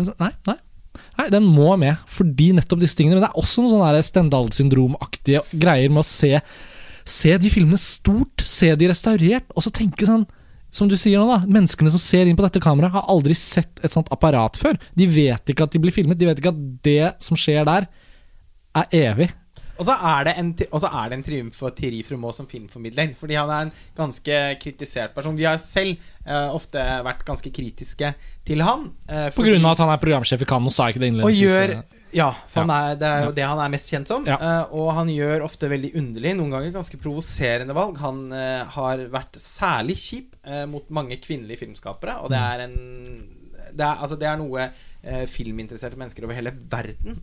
Nei, 0.00 0.32
nei. 0.48 0.58
Nei, 1.18 1.28
Den 1.30 1.46
må 1.46 1.70
med, 1.78 2.00
fordi 2.10 2.50
nettopp 2.56 2.82
disse 2.82 2.98
tingene. 2.98 3.18
Men 3.18 3.28
det 3.28 3.30
er 3.30 3.40
også 3.40 3.62
noen 3.62 3.74
sånne 3.76 3.94
der 3.94 4.06
Stendhal-syndromaktige 4.06 5.44
greier 5.52 5.92
med 5.92 6.04
å 6.04 6.10
se 6.10 6.38
Se 7.10 7.32
de 7.40 7.48
filmene 7.50 7.78
stort, 7.80 8.42
se 8.46 8.68
de 8.78 8.86
restaurert, 8.86 9.48
og 9.56 9.64
så 9.64 9.72
tenke 9.74 10.06
sånn 10.06 10.26
som 10.70 10.86
du 10.86 10.94
sier 11.00 11.18
nå, 11.18 11.26
da, 11.26 11.40
menneskene 11.50 11.90
som 11.90 11.98
ser 12.02 12.28
inn 12.28 12.36
på 12.38 12.44
dette 12.44 12.60
kameraet, 12.62 12.94
har 12.94 13.08
aldri 13.10 13.34
sett 13.34 13.80
et 13.82 13.90
sånt 13.90 14.10
apparat 14.14 14.58
før. 14.60 14.76
De 14.94 15.08
vet 15.10 15.50
ikke 15.50 15.66
at 15.66 15.74
de 15.74 15.80
blir 15.82 15.94
filmet, 15.94 16.20
de 16.20 16.28
vet 16.28 16.38
ikke 16.38 16.52
at 16.52 16.60
det 16.86 17.08
som 17.24 17.38
skjer 17.40 17.66
der, 17.66 17.88
er 18.78 18.94
evig. 18.94 19.32
Og 19.80 19.86
så 19.88 19.94
er 19.96 20.26
det 20.28 20.34
en, 20.40 20.50
er 20.60 21.08
det 21.10 21.16
en 21.18 21.22
triumf 21.24 21.56
for 21.56 21.72
Thierry 21.76 22.02
Frumaud 22.04 22.36
som 22.36 22.48
filmformidler. 22.50 23.14
Fordi 23.16 23.38
han 23.40 23.50
er 23.54 23.68
en 23.68 23.72
ganske 23.96 24.40
kritisert 24.60 25.14
person. 25.16 25.38
Vi 25.38 25.46
har 25.48 25.56
selv 25.62 25.96
uh, 26.28 26.50
ofte 26.52 26.82
vært 27.06 27.24
ganske 27.28 27.52
kritiske 27.54 28.12
til 28.46 28.60
han. 28.66 28.90
eh, 29.08 29.30
På 29.32 29.44
grunn 29.46 29.64
av 29.64 29.72
at 29.76 29.82
han 29.84 29.92
er 29.94 30.02
programsjef 30.02 30.44
i 30.44 30.48
Cannes, 30.50 30.68
og 30.68 30.76
sa 30.76 30.90
ikke 30.92 31.00
det 31.02 31.10
innledningsvis. 31.14 31.96
Ja, 32.12 32.32
for 32.50 32.60
Ja. 32.60 32.66
Han 32.66 32.70
er, 32.74 32.94
det 32.98 33.06
er 33.06 33.24
jo 33.28 33.32
det 33.36 33.44
han 33.46 33.60
er 33.62 33.70
mest 33.70 33.90
kjent 33.92 34.08
som. 34.10 34.24
Ja. 34.26 34.36
Uh, 34.36 34.74
og 34.82 34.88
han 34.96 35.08
gjør 35.14 35.44
ofte 35.46 35.68
veldig 35.70 35.92
underlig, 36.00 36.32
noen 36.36 36.50
ganger 36.50 36.72
ganske 36.74 36.98
provoserende 37.00 37.76
valg. 37.76 38.00
Han 38.02 38.24
uh, 38.34 38.64
har 38.76 39.04
vært 39.14 39.38
særlig 39.38 39.96
kjip 40.02 40.34
uh, 40.44 40.64
mot 40.66 40.88
mange 40.90 41.20
kvinnelige 41.22 41.62
filmskapere, 41.64 42.18
og 42.20 42.32
det 42.34 42.40
Mm. 42.40 42.50
er 42.50 42.64
en 42.66 42.78
det 43.70 43.84
er, 43.86 44.00
altså, 44.02 44.16
det 44.18 44.26
er 44.26 44.36
noe 44.40 44.64
filminteresserte 45.30 45.96
mennesker 45.96 46.24
over 46.26 46.34
hele 46.34 46.50
verden 46.68 47.20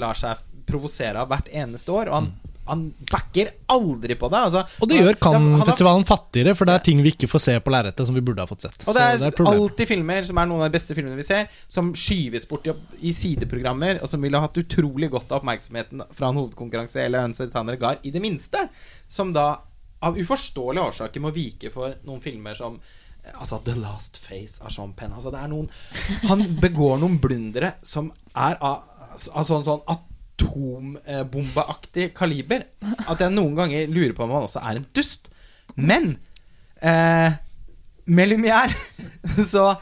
lar 0.00 0.16
seg 0.18 0.40
provosere 0.70 1.20
av 1.24 1.28
hvert 1.32 1.50
eneste 1.52 1.92
år. 1.92 2.10
Og 2.10 2.16
han, 2.20 2.30
han 2.70 2.82
backer 3.10 3.50
aldri 3.74 4.14
på 4.20 4.28
det. 4.30 4.40
Altså. 4.48 4.62
Og 4.82 4.90
det 4.90 5.00
gjør 5.00 5.16
Cannes-festivalen 5.24 6.04
fattigere, 6.06 6.54
for 6.58 6.70
det 6.70 6.76
er 6.76 6.84
ting 6.86 7.00
vi 7.02 7.12
ikke 7.16 7.28
får 7.30 7.42
se 7.46 7.54
på 7.64 7.72
lerretet 7.74 8.06
som 8.06 8.14
vi 8.16 8.22
burde 8.24 8.44
ha 8.44 8.50
fått 8.50 8.66
sett. 8.68 8.84
Og 8.86 8.94
det 8.94 9.02
er, 9.06 9.18
Så 9.18 9.30
et 9.30 9.38
problem. 9.40 9.64
alltid 9.64 9.90
filmer 9.90 10.28
som 10.28 10.38
er 10.42 10.50
noen 10.50 10.62
av 10.62 10.70
de 10.70 10.76
beste 10.78 10.94
filmene 10.98 11.18
vi 11.18 11.26
ser, 11.26 11.48
som 11.66 11.90
skyves 11.98 12.46
bort 12.50 12.68
i, 12.70 12.76
i 13.10 13.14
sideprogrammer, 13.16 13.98
og 14.04 14.12
som 14.12 14.22
ville 14.22 14.42
hatt 14.44 14.60
utrolig 14.62 15.10
godt 15.10 15.32
av 15.34 15.42
oppmerksomheten 15.42 16.06
fra 16.14 16.30
en 16.30 16.38
hovedkonkurranse 16.42 17.02
eller 17.02 17.26
en 17.26 17.34
Tanner 17.50 17.80
Gar, 17.80 17.98
i 18.06 18.14
det 18.14 18.22
minste. 18.22 18.68
Som 19.10 19.34
da 19.34 19.48
av 20.00 20.16
uforståelige 20.16 20.86
årsaker 20.92 21.20
må 21.20 21.32
vike 21.34 21.68
for 21.74 21.98
noen 22.08 22.22
filmer 22.24 22.54
som 22.56 22.78
eh, 22.78 23.34
Altså 23.34 23.58
The 23.66 23.74
Last 23.76 24.16
Face 24.16 24.62
av 24.64 24.72
Sean 24.72 24.94
Penn. 24.96 25.12
Altså 25.12 25.32
det 25.34 25.42
er 25.42 25.50
noen 25.52 25.66
Han 26.30 26.46
begår 26.62 27.02
noen 27.02 27.18
blundere 27.20 27.74
som 27.84 28.08
er 28.32 28.56
av, 28.64 28.86
av 29.12 29.44
sånn, 29.44 29.66
sånn 29.66 29.82
atombombeaktig 30.40 32.10
kaliber. 32.16 32.64
At 33.08 33.20
jeg 33.20 33.32
noen 33.34 33.54
ganger 33.58 33.90
lurer 33.90 34.14
på 34.16 34.24
om 34.24 34.34
han 34.34 34.48
også 34.48 34.62
er 34.62 34.80
en 34.80 34.88
dust. 34.96 35.30
Men 35.76 36.16
eh, 36.82 37.36
med 38.10 38.30
Lumière 38.30 38.74
så, 39.52 39.74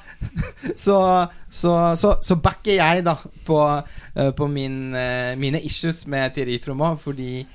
så, 0.76 0.98
så, 1.48 2.12
så, 2.22 2.36
backer 2.42 2.78
jeg 2.78 3.04
da 3.06 3.16
på, 3.46 3.61
eh, 4.14 4.32
på 4.36 4.50
min, 4.50 4.94
eh, 4.94 5.34
mine 5.38 5.62
issues 5.64 6.06
med 6.06 6.34
Thierry 6.34 6.59
Froment, 6.62 7.00
fordi 7.00 7.46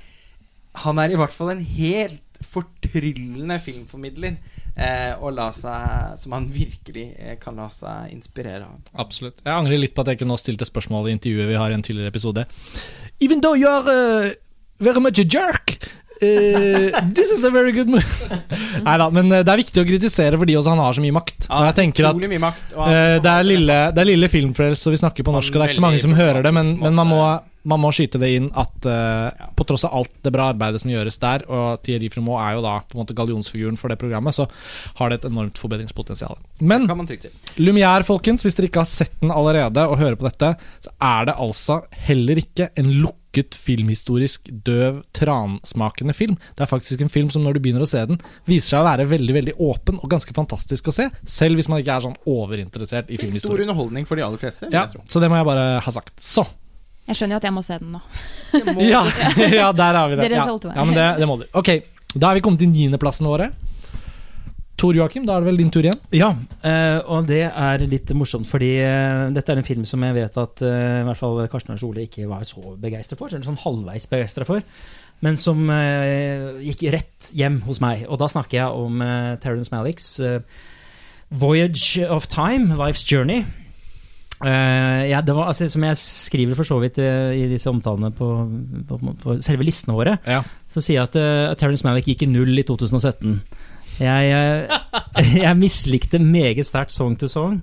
han 0.84 0.98
er 0.98 1.14
i 1.14 1.18
hvert 1.18 1.34
fall 1.34 1.54
en 1.54 1.62
helt 1.62 2.20
fortryllende 2.44 3.60
filmformidler. 3.62 4.36
Eh, 4.74 5.12
og 5.22 5.36
la 5.36 5.52
seg, 5.54 6.16
som 6.18 6.32
han 6.34 6.48
virkelig 6.50 7.12
eh, 7.14 7.36
kan 7.38 7.54
la 7.60 7.68
seg 7.70 8.10
inspirere 8.10 8.66
av. 8.66 8.80
Absolutt. 9.04 9.38
Jeg 9.44 9.54
angrer 9.54 9.78
litt 9.78 9.94
på 9.94 10.02
at 10.02 10.10
jeg 10.10 10.18
ikke 10.18 10.26
nå 10.26 10.38
stilte 10.40 10.66
spørsmål 10.66 11.06
i 11.06 11.14
intervjuet 11.14 11.46
vi 11.52 11.58
har 11.60 11.70
i 11.70 11.76
en 11.76 11.84
tidligere 11.86 12.10
episode. 12.10 12.42
Even 13.22 13.42
though 13.44 13.54
you 13.54 13.70
are 13.70 13.86
uh, 13.86 14.32
very 14.82 14.98
much 14.98 15.20
a 15.22 15.26
jerk, 15.30 15.76
uh, 16.18 16.90
this 17.14 17.30
is 17.30 17.46
a 17.46 17.52
very 17.54 17.70
good 17.70 17.92
move. 17.92 18.10
Nei 18.86 18.96
da, 18.98 19.06
men 19.14 19.30
det 19.30 19.46
er 19.46 19.62
viktig 19.62 19.84
å 19.84 19.86
kritisere 19.86 20.42
fordi 20.42 20.58
også 20.58 20.74
han 20.74 20.82
har 20.82 20.98
så 20.98 21.06
mye 21.06 21.14
makt. 21.20 21.46
Og 21.46 21.68
jeg 21.70 21.78
tenker 21.78 22.10
at 22.10 22.28
makt. 22.42 22.74
uh, 22.74 22.90
det, 23.22 23.30
er 23.30 23.46
lille, 23.46 23.80
det 23.94 24.02
er 24.02 24.10
lille 24.10 24.32
filmfrelst, 24.32 24.90
og 24.90 24.96
vi 24.96 25.02
snakker 25.04 25.30
på 25.30 25.38
norsk, 25.38 25.54
og 25.54 25.60
det 25.60 25.68
er 25.68 25.74
ikke 25.76 25.82
så 25.84 25.86
mange 25.86 26.02
som 26.02 26.18
hører 26.18 26.42
det, 26.42 26.54
men, 26.58 26.74
men 26.82 26.98
man, 26.98 27.14
må, 27.14 27.22
man 27.70 27.80
må 27.80 27.90
skyte 27.94 28.20
det 28.20 28.30
inn 28.36 28.50
at 28.60 28.88
uh, 28.88 29.48
på 29.56 29.66
tross 29.68 29.86
av 29.88 29.96
alt 30.00 30.12
det 30.24 30.32
bra 30.34 30.50
arbeidet 30.52 30.82
som 30.82 30.92
gjøres 30.92 31.18
der, 31.22 31.46
og 31.48 31.82
Thierry 31.84 32.10
Fromeau 32.12 32.36
er 32.40 32.58
jo 32.58 32.64
da 32.64 32.76
på 32.84 32.96
en 32.96 33.02
måte 33.02 33.16
gallionsfiguren 33.16 33.78
for 33.80 33.92
det 33.92 33.98
programmet, 34.00 34.36
så 34.36 34.46
har 35.00 35.10
det 35.10 35.20
et 35.20 35.28
enormt 35.30 35.60
forbedringspotensial. 35.60 36.38
Men. 36.60 36.88
Lumière, 37.58 38.04
folkens, 38.06 38.44
hvis 38.44 38.56
dere 38.58 38.70
ikke 38.70 38.84
har 38.84 38.90
sett 38.90 39.14
den 39.22 39.32
allerede 39.34 39.84
og 39.88 40.00
hører 40.00 40.16
på 40.20 40.28
dette, 40.28 40.54
så 40.84 40.94
er 41.02 41.28
det 41.30 41.36
altså 41.40 41.82
heller 42.06 42.40
ikke 42.40 42.70
en 42.80 42.90
lukket 43.00 43.56
filmhistorisk 43.58 44.50
døv, 44.66 45.00
transmakende 45.16 46.14
film. 46.14 46.36
Det 46.54 46.66
er 46.66 46.70
faktisk 46.70 47.02
en 47.02 47.12
film 47.12 47.32
som 47.34 47.42
når 47.46 47.56
du 47.56 47.64
begynner 47.64 47.86
å 47.86 47.88
se 47.90 48.04
den, 48.10 48.20
viser 48.46 48.74
seg 48.74 48.84
å 48.84 48.88
være 48.90 49.08
veldig 49.10 49.38
veldig 49.38 49.56
åpen 49.64 49.98
og 50.00 50.10
ganske 50.12 50.36
fantastisk 50.36 50.92
å 50.92 50.94
se, 50.94 51.08
selv 51.26 51.58
hvis 51.58 51.70
man 51.72 51.82
ikke 51.82 51.96
er 51.96 52.04
sånn 52.06 52.18
overinteressert 52.30 53.10
i 53.10 53.18
Stor 53.34 53.64
underholdning 53.64 54.06
for 54.06 54.20
de 54.20 54.26
aller 54.26 54.40
fleste. 54.40 54.70
Ja, 54.74 54.86
så 55.08 55.22
det 55.22 55.32
må 55.32 55.40
jeg 55.40 55.48
bare 55.48 55.80
ha 55.82 55.96
sagt. 55.96 56.20
Så. 56.22 56.46
Jeg 57.04 57.18
skjønner 57.18 57.36
jo 57.36 57.40
at 57.42 57.46
jeg 57.48 57.54
må 57.54 57.62
se 57.64 57.76
den 57.80 57.92
nå. 57.92 58.00
Ja, 58.80 59.02
ja 59.60 59.68
der 59.76 59.98
har 60.00 60.08
vi 60.08 60.16
det. 60.20 60.30
Ja, 60.32 60.46
ja 60.48 60.86
men 60.88 60.96
det, 60.96 61.08
det 61.20 61.28
må 61.28 61.36
du. 61.42 61.44
Ok, 61.52 61.74
da 62.14 62.30
er 62.30 62.38
vi 62.38 62.44
kommet 62.44 62.62
til 62.64 62.72
niendeplassene 62.72 63.28
våre. 63.28 63.50
Tor 64.74 64.96
Joakim, 64.96 65.22
da 65.26 65.36
er 65.36 65.44
det 65.44 65.48
vel 65.52 65.60
din 65.60 65.70
tur 65.70 65.86
igjen? 65.86 66.00
Ja, 66.12 66.32
eh, 66.66 66.98
og 67.06 67.28
det 67.28 67.44
er 67.46 67.84
litt 67.86 68.10
morsomt, 68.18 68.48
fordi 68.50 68.72
eh, 68.82 69.28
dette 69.34 69.54
er 69.54 69.60
en 69.60 69.66
film 69.66 69.84
som 69.86 70.02
jeg 70.02 70.16
vet 70.16 70.38
at 70.40 70.62
eh, 70.66 70.98
i 70.98 71.06
hvert 71.06 71.20
fall 71.20 71.38
Karsten 71.50 71.76
og 71.76 71.84
Ole 71.86 72.08
ikke 72.08 72.26
var 72.30 72.42
så 72.48 72.74
begeistra 72.82 73.18
for, 73.20 73.30
eller 73.30 73.46
sånn 73.46 73.60
halvveis 73.62 74.08
begeistra 74.10 74.46
for, 74.48 74.66
men 75.24 75.38
som 75.40 75.70
gikk 76.60 76.82
rett 76.92 77.28
hjem 77.38 77.60
hos 77.64 77.78
meg. 77.80 78.02
Og 78.10 78.18
da 78.20 78.26
snakker 78.28 78.58
jeg 78.58 78.82
om 78.82 78.98
Terence 79.40 79.72
Malicks 79.72 80.08
Voyage 81.30 82.02
of 82.10 82.26
Time, 82.28 82.74
Life's 82.76 83.06
Journey. 83.08 83.46
Eh, 84.42 85.02
ja, 85.12 85.20
det 85.22 85.34
var, 85.36 85.46
altså, 85.52 85.68
som 85.70 85.84
jeg 85.86 85.96
skriver 86.00 86.56
for 86.58 86.66
så 86.66 86.80
vidt 86.82 86.98
uh, 86.98 87.30
i 87.32 87.44
disse 87.48 87.70
omtalene 87.70 88.10
på, 88.12 88.26
på, 88.88 88.98
på 89.22 89.36
selve 89.44 89.64
listene 89.64 89.94
våre, 89.96 90.16
Ja. 90.26 90.40
så 90.68 90.82
sier 90.82 90.98
jeg 90.98 91.08
at 91.12 91.16
uh, 91.20 91.54
Terence 91.60 91.86
Malick 91.86 92.08
gikk 92.10 92.26
i 92.26 92.30
null 92.32 92.58
i 92.58 92.64
2017. 92.66 93.38
Jeg, 94.02 94.68
jeg 95.46 95.56
mislikte 95.60 96.18
meget 96.18 96.66
sterkt 96.66 96.90
Song 96.92 97.14
to 97.20 97.28
Song, 97.30 97.60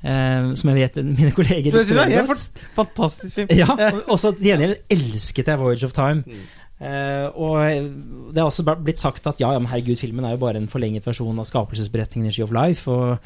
eh, 0.00 0.52
som 0.56 0.70
jeg 0.72 0.78
vet 0.86 0.96
mine 1.04 1.34
kolleger 1.36 1.68
Det 1.74 1.82
likte 1.84 1.98
er 1.98 2.00
veldig 2.06 2.22
godt. 2.30 2.46
fantastisk 2.78 3.34
film. 3.42 3.52
Ja, 3.52 3.68
og- 4.06 4.16
så 4.18 4.32
til 4.38 4.48
gjengjeld 4.54 4.78
elsket 4.96 5.52
jeg 5.52 5.60
Voyage 5.60 5.84
of 5.84 5.92
Time. 5.92 6.24
Mm. 6.24 6.46
Eh, 6.76 7.26
og 7.36 8.32
det 8.32 8.40
er 8.40 8.48
også 8.48 8.64
blitt 8.84 8.98
sagt 9.00 9.26
at 9.28 9.38
ja, 9.40 9.52
ja, 9.52 9.58
men 9.60 9.68
herregud, 9.68 9.96
filmen 10.00 10.24
er 10.28 10.34
jo 10.34 10.40
bare 10.42 10.56
en 10.60 10.68
forlenget 10.68 11.04
versjon 11.08 11.38
av 11.40 11.44
skapelsesberetningen 11.48 12.28
i 12.28 12.32
Ski 12.34 12.42
of 12.48 12.56
Life. 12.56 12.88
Og, 12.90 13.18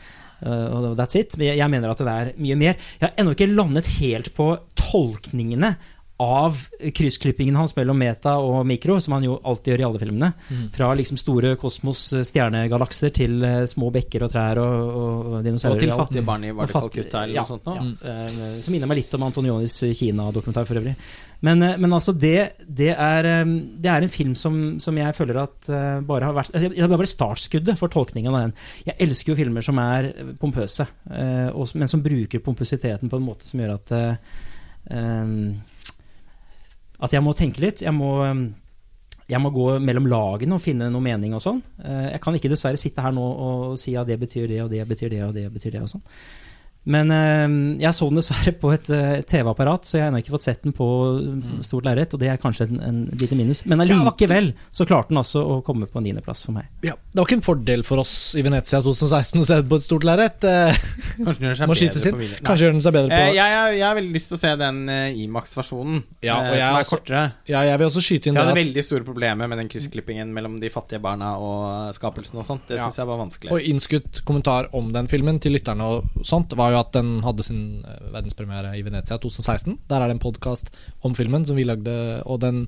og 0.43 0.95
that's 0.99 1.19
it. 1.19 1.37
Jeg 1.39 1.71
mener 1.71 1.93
at 1.93 2.01
det 2.01 2.13
er 2.13 2.33
mye 2.41 2.59
mer. 2.59 2.79
Jeg 3.01 3.07
har 3.09 3.17
ennå 3.21 3.35
ikke 3.37 3.51
landet 3.53 3.89
helt 4.01 4.33
på 4.37 4.53
tolkningene 4.79 5.75
av 6.21 6.59
kryssklippingen 6.97 7.57
hans 7.57 7.73
mellom 7.79 7.99
meta 8.01 8.37
og 8.45 8.67
mikro, 8.69 8.99
som 9.01 9.17
han 9.17 9.25
jo 9.25 9.39
alltid 9.41 9.73
gjør 9.73 9.83
i 9.83 9.87
alle 9.89 10.03
filmene. 10.03 10.31
Fra 10.75 10.91
liksom 10.99 11.21
store 11.21 11.55
kosmos, 11.61 12.05
eh, 12.13 12.27
stjernegalakser, 12.29 13.15
til 13.17 13.41
eh, 13.47 13.65
små 13.71 13.89
bekker 13.95 14.27
og 14.27 14.35
trær 14.35 14.61
og, 14.63 15.01
og, 15.01 15.33
dinosaurer. 15.47 15.81
Og 15.81 15.87
til 15.87 15.97
fattige 15.97 16.27
barn 16.29 16.45
i 16.45 16.53
Calcutta 16.71 17.25
eller 17.25 17.41
ja, 17.41 17.47
noe 17.47 17.55
sånt 17.55 17.69
nå? 17.71 17.79
Ja, 17.81 17.89
Mm. 18.11 18.61
som 18.63 18.73
minner 18.75 18.89
meg 18.91 19.01
litt 19.01 19.15
om 19.17 19.23
Antonionis 19.27 19.75
Kina-dokumentar 19.97 20.67
for 20.69 20.79
øvrig. 20.81 20.95
Men, 21.41 21.63
eh, 21.63 21.77
men 21.81 21.93
altså, 21.97 22.13
det, 22.13 22.53
det, 22.69 22.91
er, 22.93 23.29
eh, 23.29 23.55
det 23.81 23.91
er 23.91 24.05
en 24.05 24.13
film 24.13 24.35
som, 24.37 24.59
som 24.83 24.97
jeg 25.01 25.17
føler 25.17 25.41
at 25.43 25.71
eh, 25.73 26.03
bare 26.07 26.29
har 26.29 26.37
vært 26.37 26.53
altså, 26.53 26.73
Det 26.75 26.85
er 26.85 26.93
bare 26.93 27.09
startskuddet 27.15 27.81
for 27.81 27.93
tolkningen 27.93 28.35
av 28.35 28.47
den. 28.47 28.55
Jeg 28.91 28.99
elsker 29.07 29.33
jo 29.33 29.39
filmer 29.41 29.65
som 29.65 29.81
er 29.83 30.11
pompøse, 30.41 30.87
eh, 31.11 31.75
men 31.81 31.91
som 31.91 32.05
bruker 32.05 32.45
pompøsiteten 32.45 33.11
på 33.11 33.21
en 33.21 33.27
måte 33.27 33.49
som 33.49 33.63
gjør 33.63 33.77
at 33.79 33.95
eh, 33.97 34.39
eh, 34.93 35.35
At 37.01 37.15
jeg 37.17 37.25
må 37.25 37.33
tenke 37.37 37.63
litt. 37.65 37.85
Jeg 37.85 37.97
må 37.97 38.11
eh, 38.27 38.43
jeg 39.31 39.39
må 39.39 39.53
gå 39.55 39.67
mellom 39.79 40.09
lagene 40.11 40.57
og 40.57 40.63
finne 40.65 40.89
noe 40.91 41.05
mening 41.05 41.37
og 41.37 41.43
sånn. 41.45 41.61
Eh, 41.85 42.07
Jeg 42.17 42.23
kan 42.25 42.37
ikke 42.37 42.51
dessverre 42.51 42.81
sitte 42.81 43.05
her 43.05 43.15
nå 43.15 43.23
og 43.23 43.79
si 43.79 43.95
at 43.97 44.09
det 44.11 44.19
betyr 44.19 44.49
det, 44.51 44.63
og 44.65 44.71
det 44.73 44.83
betyr 44.89 45.13
det, 45.13 45.23
og 45.29 45.35
det 45.37 45.47
betyr 45.55 45.77
det, 45.77 45.83
og 45.87 45.93
sånn. 45.93 46.03
Men 46.89 47.11
eh, 47.13 47.83
jeg 47.83 47.93
så 47.93 48.07
den 48.09 48.17
dessverre 48.17 48.53
på 48.57 48.71
et 48.73 48.89
eh, 48.91 49.21
TV-apparat, 49.29 49.85
så 49.85 49.99
jeg 49.99 50.05
har 50.07 50.09
ennå 50.11 50.23
ikke 50.23 50.33
fått 50.33 50.47
sett 50.47 50.63
den 50.65 50.73
på 50.77 50.87
Mm. 51.21 51.61
stort 51.65 51.85
lerret, 51.85 52.13
og 52.15 52.21
det 52.21 52.29
er 52.33 52.39
kanskje 52.41 52.65
en, 52.69 52.79
en 52.81 52.99
lite 53.21 53.37
minus. 53.37 53.65
Men 53.69 53.81
allikevel 53.83 54.53
så 54.73 54.87
klarte 54.89 55.09
den 55.13 55.19
altså 55.21 55.43
å 55.45 55.59
komme 55.65 55.87
på 55.91 56.01
niendeplass 56.03 56.43
for 56.47 56.53
meg. 56.57 56.67
Ja, 56.87 56.95
det 57.13 57.19
var 57.21 57.27
ikke 57.29 57.37
en 57.39 57.45
fordel 57.45 57.83
for 57.87 58.01
oss 58.03 58.35
i 58.39 58.43
Venezia 58.43 58.81
2016 58.83 59.41
å 59.41 59.45
se 59.47 59.59
det 59.61 59.69
på 59.69 59.77
et 59.77 59.85
stort 59.85 60.05
lerret. 60.09 60.45
Eh, 60.49 60.75
Kanskje 61.21 61.37
den 61.41 61.49
gjør 61.51 61.59
seg 61.61 61.69
bedre 61.69 62.01
på. 62.17 62.45
Kanskje 62.49 62.65
gjør 62.67 62.75
den 62.77 62.85
seg 62.87 62.95
bedre 62.97 63.11
på 63.13 63.21
Eh, 63.21 63.35
jeg, 63.37 63.53
jeg, 63.55 63.77
jeg 63.81 63.85
har 63.87 63.99
veldig 64.01 64.15
lyst 64.17 64.31
til 64.33 64.39
å 64.39 64.41
se 64.41 64.53
den 64.63 64.79
uh, 64.89 65.21
Imax-versjonen, 65.25 66.03
Ja, 66.25 66.39
og 66.41 66.57
jeg 66.57 66.65
som 66.65 66.77
er 66.77 66.85
også- 66.87 66.97
kortere. 67.01 67.23
Ja, 67.53 67.63
jeg 67.69 67.79
vil 67.83 67.89
også 67.91 68.05
skyte 68.07 68.31
inn 68.31 68.35
Jeg 68.35 68.41
det 68.41 68.47
hadde 68.49 68.57
at 68.57 68.61
veldig 68.65 68.85
store 68.89 69.05
problemer 69.11 69.49
med 69.53 69.59
den 69.63 69.69
kryssklippingen 69.73 70.33
mellom 70.37 70.59
de 70.63 70.71
fattige 70.73 71.01
barna 71.05 71.35
og 71.39 71.95
skapelsen 71.97 72.39
og 72.41 72.47
sånt. 72.49 72.67
Det 72.69 72.79
Ja. 72.79 72.89
syns 72.89 72.97
jeg 73.03 73.07
var 73.11 73.19
vanskelig. 73.21 73.53
Og 73.53 73.61
innskutt 73.61 74.25
kommentar 74.25 74.69
om 74.75 74.93
den 74.93 75.07
filmen 75.09 75.39
til 75.41 75.53
lytterne 75.53 75.83
og 75.85 76.25
sånt 76.27 76.57
var 76.57 76.70
jo 76.75 76.81
at 76.81 76.93
den 76.97 77.13
hadde 77.25 77.47
sin 77.47 77.63
eh, 77.85 78.01
verdenspremiere 78.15 78.73
i 78.79 78.83
Venezia 78.87 79.19
2016. 79.21 79.79
Der 79.91 80.01
er 80.01 80.11
det 80.11 80.17
en 80.17 80.23
podkast 80.23 80.73
om 81.07 81.17
filmen 81.19 81.47
som 81.49 81.59
vi 81.59 81.67
lagde, 81.69 81.95
og 82.25 82.41
den 82.45 82.65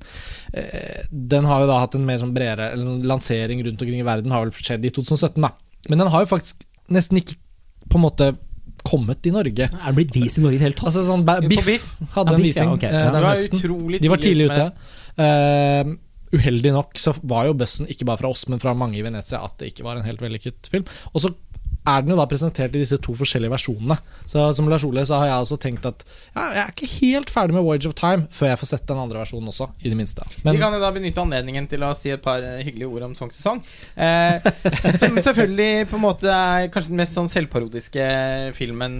eh, 0.53 1.03
Den 1.11 1.49
har 1.49 1.63
jo 1.63 1.69
da 1.71 1.81
hatt 1.83 1.97
en 1.97 2.07
mer 2.07 2.21
sånn 2.21 2.35
bredere 2.35 2.71
eller 2.73 2.95
en 2.95 3.07
lansering 3.13 3.63
rundt 3.65 3.83
omkring 3.83 4.01
i 4.01 4.07
verden, 4.07 4.33
har 4.33 4.45
vel 4.45 4.55
skjedd 4.55 4.85
i 4.85 4.93
2017, 4.93 5.39
da. 5.43 5.53
Men 5.89 6.03
den 6.03 6.11
har 6.13 6.25
jo 6.25 6.31
faktisk 6.31 6.65
nesten 6.93 7.19
ikke 7.19 7.39
på 7.89 7.99
en 7.99 8.05
måte 8.05 8.33
kommet 8.83 9.25
i 9.27 9.31
Norge. 9.31 9.69
Er 9.69 9.85
den 9.85 9.97
blitt 9.97 10.15
vist 10.15 10.39
i 10.39 10.43
Norge 10.43 10.57
i 10.57 10.59
det 10.59 10.67
hele 10.67 10.77
tatt? 10.77 10.91
Altså 10.91 11.05
sånn 11.07 11.23
Biff 11.47 11.67
Biff. 11.67 11.85
hadde 12.15 12.33
Ja, 12.33 12.39
en 12.39 12.43
visning 12.43 12.67
ja, 12.67 12.75
visning 12.75 12.89
eh, 12.89 13.05
Ja. 13.05 13.13
Den 13.15 13.27
høsten. 13.29 14.03
De 14.03 14.11
var 14.11 14.23
tidlig 14.23 14.51
ute 14.51 14.67
Uh, 15.13 15.23
Eh, 15.83 15.85
uheldig 16.33 16.71
nok 16.73 16.97
så 16.97 17.13
var 17.21 17.45
jo 17.45 17.57
bøssen 17.57 17.89
ikke 17.91 18.07
bare 18.09 18.17
fra 18.23 18.31
oss, 18.33 18.47
men 18.49 18.61
fra 18.61 18.73
mange 18.73 18.97
i 18.97 19.03
Venezia 19.05 19.43
at 19.45 19.59
det 19.59 19.69
ikke 19.69 19.85
var 19.85 19.99
en 19.99 20.07
helt 20.07 20.23
vellykket 20.23 20.69
film. 20.71 20.87
Og 21.13 21.21
så 21.21 21.29
er 21.83 22.03
den 22.03 22.13
jo 22.13 22.17
da 22.19 22.25
presentert 22.29 22.75
i 22.75 22.81
disse 22.81 22.97
to 23.03 23.15
forskjellige 23.17 23.51
versjonene. 23.51 23.97
Så 24.29 24.45
som 24.55 24.69
Lars 24.71 24.85
Ole 24.87 25.03
så 25.07 25.19
har 25.19 25.29
jeg 25.29 25.37
altså 25.41 25.57
tenkt 25.61 25.87
at 25.89 26.03
ja, 26.05 26.45
jeg 26.55 26.61
er 26.63 26.71
ikke 26.71 26.91
helt 26.93 27.33
ferdig 27.33 27.57
med 27.57 27.65
Voyage 27.65 27.89
of 27.89 27.95
Time 27.99 28.27
før 28.33 28.51
jeg 28.51 28.61
får 28.61 28.71
sett 28.71 28.85
den 28.89 29.01
andre 29.01 29.21
versjonen 29.21 29.51
også, 29.51 29.67
i 29.83 29.91
det 29.91 29.97
minste. 29.99 30.25
Men 30.45 30.55
Vi 30.55 30.63
kan 30.63 30.75
jo 30.75 30.81
da 30.83 30.91
benytte 30.95 31.23
anledningen 31.23 31.67
til 31.71 31.83
å 31.85 31.91
si 31.97 32.13
et 32.13 32.23
par 32.23 32.43
eh, 32.43 32.61
hyggelige 32.63 32.89
ord 32.89 33.07
om 33.09 33.15
Song 33.17 33.31
to 33.33 33.39
Song. 33.39 33.59
Eh, 33.95 34.47
som 35.01 35.19
selvfølgelig 35.27 35.89
på 35.91 35.99
en 35.99 36.05
måte 36.05 36.31
er 36.31 36.69
kanskje 36.73 36.93
den 36.93 37.01
mest 37.03 37.17
sånn 37.17 37.31
selvparodiske 37.31 38.05
filmen, 38.57 38.95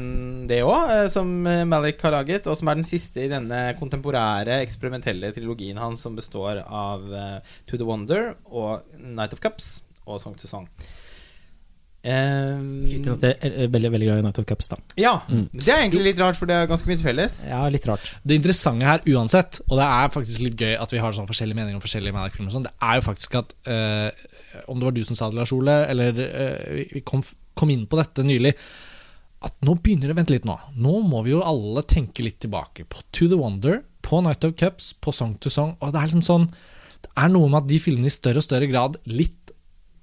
det 0.49 0.61
òg, 0.67 0.91
eh, 0.97 1.07
som 1.13 1.31
eh, 1.49 1.63
Malik 1.69 2.03
har 2.03 2.15
laget, 2.17 2.49
og 2.51 2.59
som 2.59 2.71
er 2.71 2.81
den 2.81 2.87
siste 2.87 3.23
i 3.23 3.31
denne 3.31 3.65
kontemporære, 3.79 4.59
eksperimentelle 4.63 5.31
trilogien 5.35 5.79
hans, 5.79 6.03
som 6.03 6.17
består 6.19 6.63
av 6.63 7.07
eh, 7.07 7.55
To 7.71 7.79
the 7.79 7.87
Wonder 7.87 8.33
og 8.51 8.83
Night 8.99 9.35
of 9.35 9.41
Cups 9.43 9.81
og 10.03 10.19
Song 10.19 10.35
to 10.39 10.49
Song. 10.49 10.67
At 12.03 13.21
jeg 13.23 13.37
er 13.41 13.69
veldig, 13.71 13.89
veldig 13.93 14.07
glad 14.09 14.19
i 14.19 14.25
Night 14.25 14.39
of 14.41 14.45
Cups, 14.49 14.67
da. 14.73 14.77
ja, 14.99 15.13
Mm. 15.29 15.45
det 15.53 15.67
er 15.69 15.79
egentlig 15.83 16.03
litt 16.09 16.19
rart, 16.19 16.35
for 16.35 16.45
det 16.49 16.55
er 16.55 16.67
ganske 16.67 16.87
mye 16.89 16.99
felles. 16.99 17.43
Ja, 17.47 17.61
litt 17.69 17.85
rart. 17.87 18.13
det 18.25 18.35
interessante 18.41 18.83
her 18.83 18.99
uansett, 19.07 19.61
og 19.69 19.77
det 19.79 19.85
er 19.87 20.09
faktisk 20.09 20.39
litt 20.43 20.57
gøy 20.59 20.75
at 20.81 20.91
vi 20.91 20.97
har 20.99 21.11
sånn 21.15 21.27
forskjellige 21.29 21.55
meninger 21.55 21.75
om 21.79 21.81
forskjellige 21.81 22.13
Manic-filmer, 22.13 22.51
sånn, 22.51 22.63
det 22.67 22.73
er 22.81 22.95
jo 22.99 23.01
faktisk 23.07 23.35
at 23.39 23.53
eh, 23.67 24.11
Om 24.67 24.79
det 24.79 24.85
var 24.85 24.91
du 24.91 25.03
som 25.03 25.15
sa 25.15 25.29
det, 25.29 25.35
Lars 25.39 25.51
Ole, 25.51 25.85
eller 25.89 26.11
vi- 26.13 26.89
vi 26.93 27.01
kom, 27.01 27.23
kom 27.55 27.69
inn 27.71 27.87
på 27.87 27.97
dette 27.97 28.23
nylig 28.23 28.53
At 29.41 29.53
nå 29.61 29.73
begynner 29.81 30.07
det 30.07 30.13
å 30.13 30.19
vente 30.19 30.31
litt 30.31 30.45
nå. 30.45 30.57
Nå 30.77 31.01
må 31.03 31.23
vi 31.25 31.31
jo 31.31 31.41
alle 31.43 31.81
tenke 31.83 32.23
litt 32.23 32.39
tilbake 32.39 32.85
på 32.87 33.01
To 33.11 33.27
the 33.27 33.35
Wonder, 33.35 33.83
på 34.01 34.21
Night 34.23 34.43
of 34.45 34.55
Cups, 34.55 34.93
på 34.93 35.11
Song 35.13 35.35
to 35.39 35.49
Song. 35.49 35.75
Og 35.81 35.91
det 35.91 35.99
er 35.99 36.07
liksom 36.07 36.21
sånn 36.23 36.47
Det 37.03 37.09
er 37.17 37.27
noe 37.29 37.49
med 37.49 37.63
at 37.63 37.67
de 37.67 37.79
filmene 37.79 38.05
i 38.05 38.09
større 38.09 38.37
og 38.37 38.43
større 38.43 38.69
grad 38.71 38.95
litt 39.05 39.42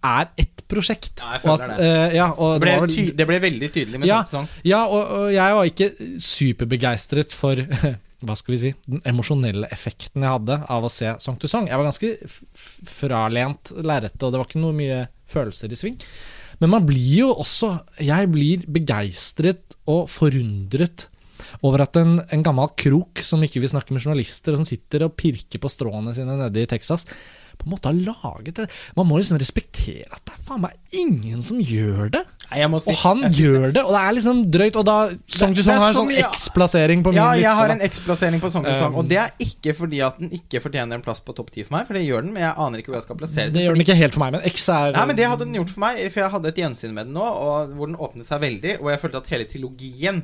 er 0.04 0.28
ett 0.38 0.62
prosjekt. 0.70 1.18
Ja, 1.20 1.32
jeg 1.36 1.42
føler 1.42 1.64
at, 1.66 1.78
det. 1.80 1.88
Uh, 1.90 2.14
ja, 2.16 2.28
Det 2.36 2.60
ble, 2.62 2.70
det, 2.70 2.80
vel- 2.84 3.16
det 3.18 3.26
ble 3.28 3.38
veldig 3.42 3.70
tydelig 3.74 4.00
med 4.00 4.08
Ja. 4.08 4.20
Song 4.22 4.46
to 4.46 4.52
Song. 4.52 4.62
ja, 4.70 4.84
og, 4.86 5.10
og 5.18 5.32
jeg 5.34 5.56
var 5.58 5.70
ikke 5.70 5.90
superbegeistret 6.22 7.34
for 7.36 7.60
hva 8.26 8.36
skal 8.36 8.52
vi 8.54 8.58
si, 8.60 8.70
den 8.86 9.00
emosjonelle 9.08 9.68
effekten 9.72 10.22
jeg 10.26 10.34
hadde 10.34 10.58
av 10.70 10.84
å 10.84 10.90
se 10.92 11.14
Song 11.24 11.38
to 11.40 11.48
Song. 11.48 11.68
Jeg 11.70 11.80
var 11.80 11.88
ganske 11.88 12.10
fralent 12.90 13.72
lerretet, 13.80 14.22
og 14.26 14.32
det 14.34 14.40
var 14.42 14.48
ikke 14.48 14.62
noe 14.62 14.76
mye 14.76 15.00
følelser 15.30 15.72
i 15.72 15.78
sving. 15.78 15.96
Men 16.60 16.72
man 16.74 16.84
blir 16.84 17.22
jo 17.22 17.28
også 17.40 17.70
Jeg 18.04 18.28
blir 18.34 18.66
begeistret 18.68 19.76
og 19.88 20.10
forundret 20.12 21.06
over 21.64 21.82
at 21.86 21.96
en, 21.98 22.18
en 22.20 22.42
gammel 22.44 22.68
krok 22.78 23.22
som 23.24 23.40
ikke 23.42 23.62
vil 23.62 23.70
snakke 23.72 23.94
med 23.96 24.04
journalister, 24.04 24.52
og 24.54 24.60
som 24.60 24.68
sitter 24.68 25.06
og 25.06 25.14
pirker 25.18 25.58
på 25.62 25.70
stråene 25.72 26.12
sine 26.14 26.36
nede 26.38 26.62
i 26.62 26.68
Texas, 26.68 27.06
på 27.60 27.68
en 27.68 27.74
måte 27.76 27.90
har 27.92 27.96
laget 28.00 28.54
det. 28.62 28.66
Man 28.96 29.06
må 29.08 29.20
liksom 29.20 29.38
respektere 29.40 30.08
at 30.10 30.24
det 30.26 30.34
er 30.34 30.44
faen 30.48 30.62
meg 30.64 30.76
ingen 30.96 31.42
som 31.46 31.60
gjør 31.62 32.10
det. 32.16 32.24
Nei, 32.50 32.64
si, 32.82 32.90
Og 32.90 32.96
han 33.04 33.20
gjør 33.30 33.72
det, 33.76 33.82
og 33.86 33.92
det 33.94 34.00
er 34.02 34.14
liksom 34.16 34.38
drøyt. 34.50 34.76
Og 34.80 34.84
da 34.88 34.96
Song 35.30 35.52
Det- 35.54 35.60
to 35.60 35.66
Song 35.68 35.78
har 35.78 35.92
en 35.92 35.94
sånn 36.00 36.10
X-plassering 36.18 37.04
på 37.04 37.12
min 37.12 37.20
Ja, 37.20 37.28
liste. 37.30 37.42
jeg 37.46 37.54
har 37.60 37.68
en 37.70 37.80
X-plassering 37.86 38.40
på 38.42 38.50
Song 38.50 38.64
to 38.64 38.72
Song, 38.74 38.90
Um, 38.90 38.96
og 38.98 39.08
det 39.08 39.18
er 39.18 39.30
ikke 39.38 39.74
fordi 39.76 40.00
at 40.04 40.18
den 40.18 40.30
ikke 40.34 40.58
fortjener 40.60 40.94
en 40.98 41.02
plass 41.02 41.20
på 41.20 41.32
topp 41.36 41.52
ti 41.52 41.62
for 41.62 41.76
meg, 41.76 41.86
for 41.86 41.94
det 41.94 42.02
gjør 42.08 42.22
den, 42.24 42.32
men 42.34 42.42
jeg 42.42 42.54
aner 42.58 42.78
ikke 42.78 42.90
hvor 42.90 42.98
jeg 42.98 43.06
skal 43.06 43.16
plassere 43.16 43.52
Det 43.52 43.62
gjør 43.62 43.74
den 43.78 43.84
ikke 43.86 43.94
helt 44.00 44.12
for 44.14 44.20
meg, 44.24 44.32
men 44.32 44.42
X 44.50 44.68
er 44.68 44.92
Nei, 44.92 45.06
men 45.06 45.16
Det 45.16 45.26
hadde 45.30 45.44
den 45.46 45.54
gjort 45.54 45.70
for 45.70 45.80
meg, 45.80 46.10
for 46.10 46.20
jeg 46.20 46.30
hadde 46.30 46.46
et 46.48 46.56
gjensyn 46.56 46.92
med 46.92 47.06
den 47.06 47.14
nå, 47.14 47.26
hvor 47.76 47.86
den 47.86 47.96
åpnet 47.96 48.26
seg 48.26 48.40
veldig, 48.40 48.80
og 48.80 48.90
jeg 48.90 49.00
følte 49.00 49.16
at 49.22 49.26
hele 49.28 49.44
trilogien 49.44 50.22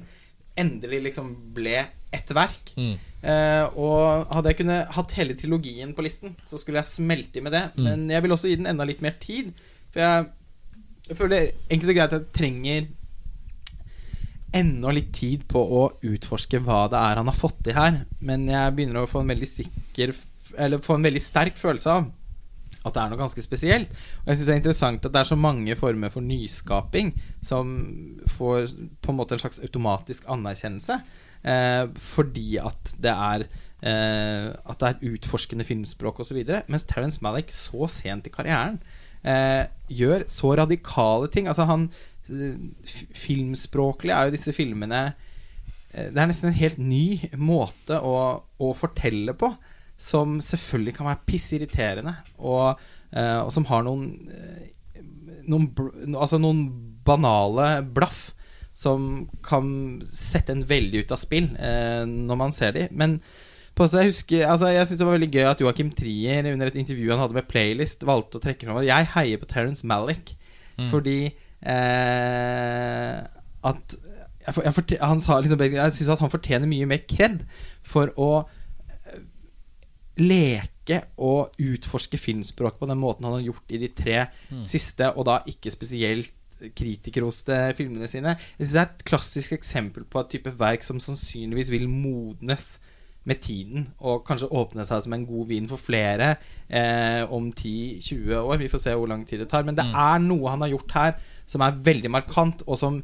endelig 0.58 1.02
liksom 1.12 1.36
ble 1.54 1.86
ett 2.16 2.32
verk. 2.36 2.72
Mm. 2.76 2.94
Eh, 3.26 3.78
og 3.78 4.28
hadde 4.34 4.52
jeg 4.52 4.60
kunne 4.60 4.80
hatt 4.96 5.14
hele 5.18 5.36
trilogien 5.38 5.94
på 5.96 6.04
listen, 6.06 6.36
så 6.46 6.60
skulle 6.60 6.82
jeg 6.82 6.92
smelte 6.92 7.40
i 7.40 7.46
med 7.46 7.56
det. 7.56 7.64
Mm. 7.76 7.86
Men 7.88 8.04
jeg 8.14 8.24
vil 8.24 8.36
også 8.36 8.50
gi 8.50 8.60
den 8.60 8.70
enda 8.72 8.86
litt 8.88 9.02
mer 9.04 9.16
tid, 9.22 9.52
for 9.94 10.04
jeg, 10.04 10.28
jeg 11.08 11.18
føler 11.18 11.48
egentlig 11.48 11.88
det 11.88 11.94
er 11.94 12.00
greit 12.00 12.16
at 12.16 12.20
jeg 12.20 12.36
trenger 12.40 12.86
enda 14.56 14.92
litt 14.94 15.10
tid 15.16 15.42
på 15.50 15.60
å 15.60 15.82
utforske 16.06 16.60
hva 16.64 16.86
det 16.90 17.00
er 17.00 17.20
han 17.20 17.28
har 17.28 17.36
fått 17.36 17.58
til 17.66 17.76
her. 17.76 18.02
Men 18.24 18.46
jeg 18.50 18.76
begynner 18.76 19.04
å 19.04 19.10
få 19.10 19.24
en 19.24 19.34
veldig 19.34 19.50
sikker 19.50 20.14
Eller 20.62 20.80
få 20.80 20.94
en 20.96 21.04
veldig 21.04 21.20
sterk 21.20 21.58
følelse 21.60 21.92
av 21.92 22.06
at 22.86 22.94
det 22.94 23.02
er 23.02 23.10
noe 23.10 23.18
ganske 23.18 23.42
spesielt. 23.42 23.90
Og 24.22 24.30
jeg 24.30 24.38
syns 24.38 24.46
det 24.46 24.52
er 24.54 24.60
interessant 24.60 25.06
at 25.08 25.14
det 25.14 25.20
er 25.20 25.28
så 25.28 25.38
mange 25.38 25.74
former 25.78 26.12
for 26.12 26.24
nyskaping 26.24 27.12
som 27.44 27.72
får 28.36 28.70
på 29.02 29.12
en 29.12 29.18
måte 29.18 29.34
en 29.36 29.42
slags 29.42 29.58
automatisk 29.58 30.28
anerkjennelse. 30.30 31.00
Eh, 31.46 31.84
fordi 32.02 32.56
at 32.58 32.96
det 32.98 33.12
er 33.12 33.44
eh, 33.46 34.48
At 34.66 34.80
det 34.80 34.88
er 34.88 35.12
utforskende 35.12 35.66
filmspråk 35.66 36.20
osv. 36.24 36.40
Mens 36.66 36.86
Terence 36.88 37.22
Malick 37.22 37.52
så 37.54 37.86
sent 37.92 38.26
i 38.26 38.32
karrieren 38.34 38.80
eh, 39.22 39.68
gjør 39.88 40.26
så 40.32 40.56
radikale 40.58 41.30
ting. 41.30 41.48
Altså 41.48 41.68
han 41.70 41.90
Filmspråklig 42.26 44.10
er 44.10 44.26
jo 44.26 44.32
disse 44.34 44.50
filmene 44.50 45.12
Det 45.94 46.18
er 46.18 46.26
nesten 46.26 46.48
en 46.50 46.58
helt 46.58 46.80
ny 46.82 47.20
måte 47.38 48.00
å, 48.02 48.16
å 48.42 48.70
fortelle 48.74 49.30
på 49.38 49.52
som 49.96 50.40
selvfølgelig 50.42 50.96
kan 50.96 51.06
være 51.06 51.22
pissirriterende, 51.24 52.12
og, 52.36 52.82
og 53.14 53.52
som 53.54 53.64
har 53.70 53.86
noen 53.86 54.10
noen, 55.48 55.70
altså 56.12 56.40
noen 56.42 56.66
banale 57.06 57.68
blaff 57.96 58.34
som 58.76 59.26
kan 59.46 59.68
sette 60.12 60.52
en 60.52 60.64
veldig 60.68 61.06
ut 61.06 61.12
av 61.16 61.20
spill 61.22 61.46
eh, 61.56 62.02
når 62.06 62.40
man 62.42 62.52
ser 62.52 62.74
de. 62.76 62.86
Men 62.92 63.18
på, 63.76 63.86
så 63.88 64.02
jeg 64.02 64.10
husker 64.12 64.46
altså 64.48 64.70
Jeg 64.72 64.86
synes 64.88 65.00
det 65.00 65.06
var 65.08 65.16
veldig 65.18 65.30
gøy 65.32 65.46
at 65.50 65.60
Joakim 65.60 65.90
Trier 65.96 66.46
under 66.52 66.70
et 66.70 66.76
intervju 66.80 67.10
han 67.12 67.20
hadde 67.24 67.36
med 67.36 67.48
Playlist, 67.48 68.04
valgte 68.08 68.38
å 68.38 68.44
trekke 68.44 68.68
fram 68.68 68.78
at 68.80 68.86
jeg 68.88 69.08
heier 69.16 69.40
på 69.42 69.48
Terence 69.50 69.86
Malick 69.88 70.36
Mm. 70.76 70.90
fordi 70.92 71.20
eh, 71.64 73.16
at 73.64 73.94
jeg, 74.44 74.58
jeg, 74.60 74.98
han 75.00 75.22
sa 75.24 75.38
liksom 75.40 75.62
Jeg 75.64 75.94
syns 75.96 76.10
at 76.12 76.20
han 76.20 76.32
fortjener 76.32 76.68
mye 76.70 76.88
mer 76.90 77.00
kred 77.08 77.40
for 77.86 78.12
å 78.20 78.28
eh, 78.44 79.22
leke 80.20 81.00
og 81.18 81.56
utforske 81.58 82.20
filmspråk 82.20 82.76
på 82.78 82.90
den 82.90 83.00
måten 83.00 83.26
han 83.26 83.38
har 83.38 83.46
gjort 83.48 83.72
i 83.74 83.80
de 83.82 83.88
tre 83.88 84.18
siste, 84.68 85.08
og 85.16 85.26
da 85.26 85.40
ikke 85.50 85.72
spesielt 85.74 86.35
kritikerroste 86.76 87.58
filmene 87.76 88.08
sine. 88.08 88.36
Jeg 88.58 88.66
synes 88.66 88.72
Det 88.72 88.80
er 88.80 88.90
et 88.90 89.04
klassisk 89.04 89.52
eksempel 89.56 90.04
på 90.04 90.20
et 90.20 90.30
type 90.36 90.52
verk 90.58 90.84
som 90.86 91.00
sannsynligvis 91.00 91.70
vil 91.70 91.88
modnes 91.88 92.76
med 93.26 93.40
tiden, 93.42 93.88
og 93.98 94.22
kanskje 94.26 94.52
åpne 94.54 94.84
seg 94.86 95.02
som 95.02 95.14
en 95.16 95.26
god 95.26 95.48
vin 95.48 95.66
for 95.66 95.82
flere 95.82 96.36
eh, 96.70 97.26
om 97.26 97.48
10-20 97.50 98.36
år. 98.38 98.60
Vi 98.60 98.70
får 98.70 98.84
se 98.84 98.94
hvor 98.94 99.10
lang 99.10 99.24
tid 99.26 99.42
det 99.42 99.48
tar. 99.50 99.66
Men 99.66 99.74
det 99.74 99.84
er 99.84 100.22
noe 100.22 100.52
han 100.52 100.62
har 100.62 100.70
gjort 100.70 100.94
her 100.94 101.16
som 101.50 101.64
er 101.66 101.80
veldig 101.82 102.10
markant, 102.14 102.62
og 102.66 102.78
som 102.78 103.00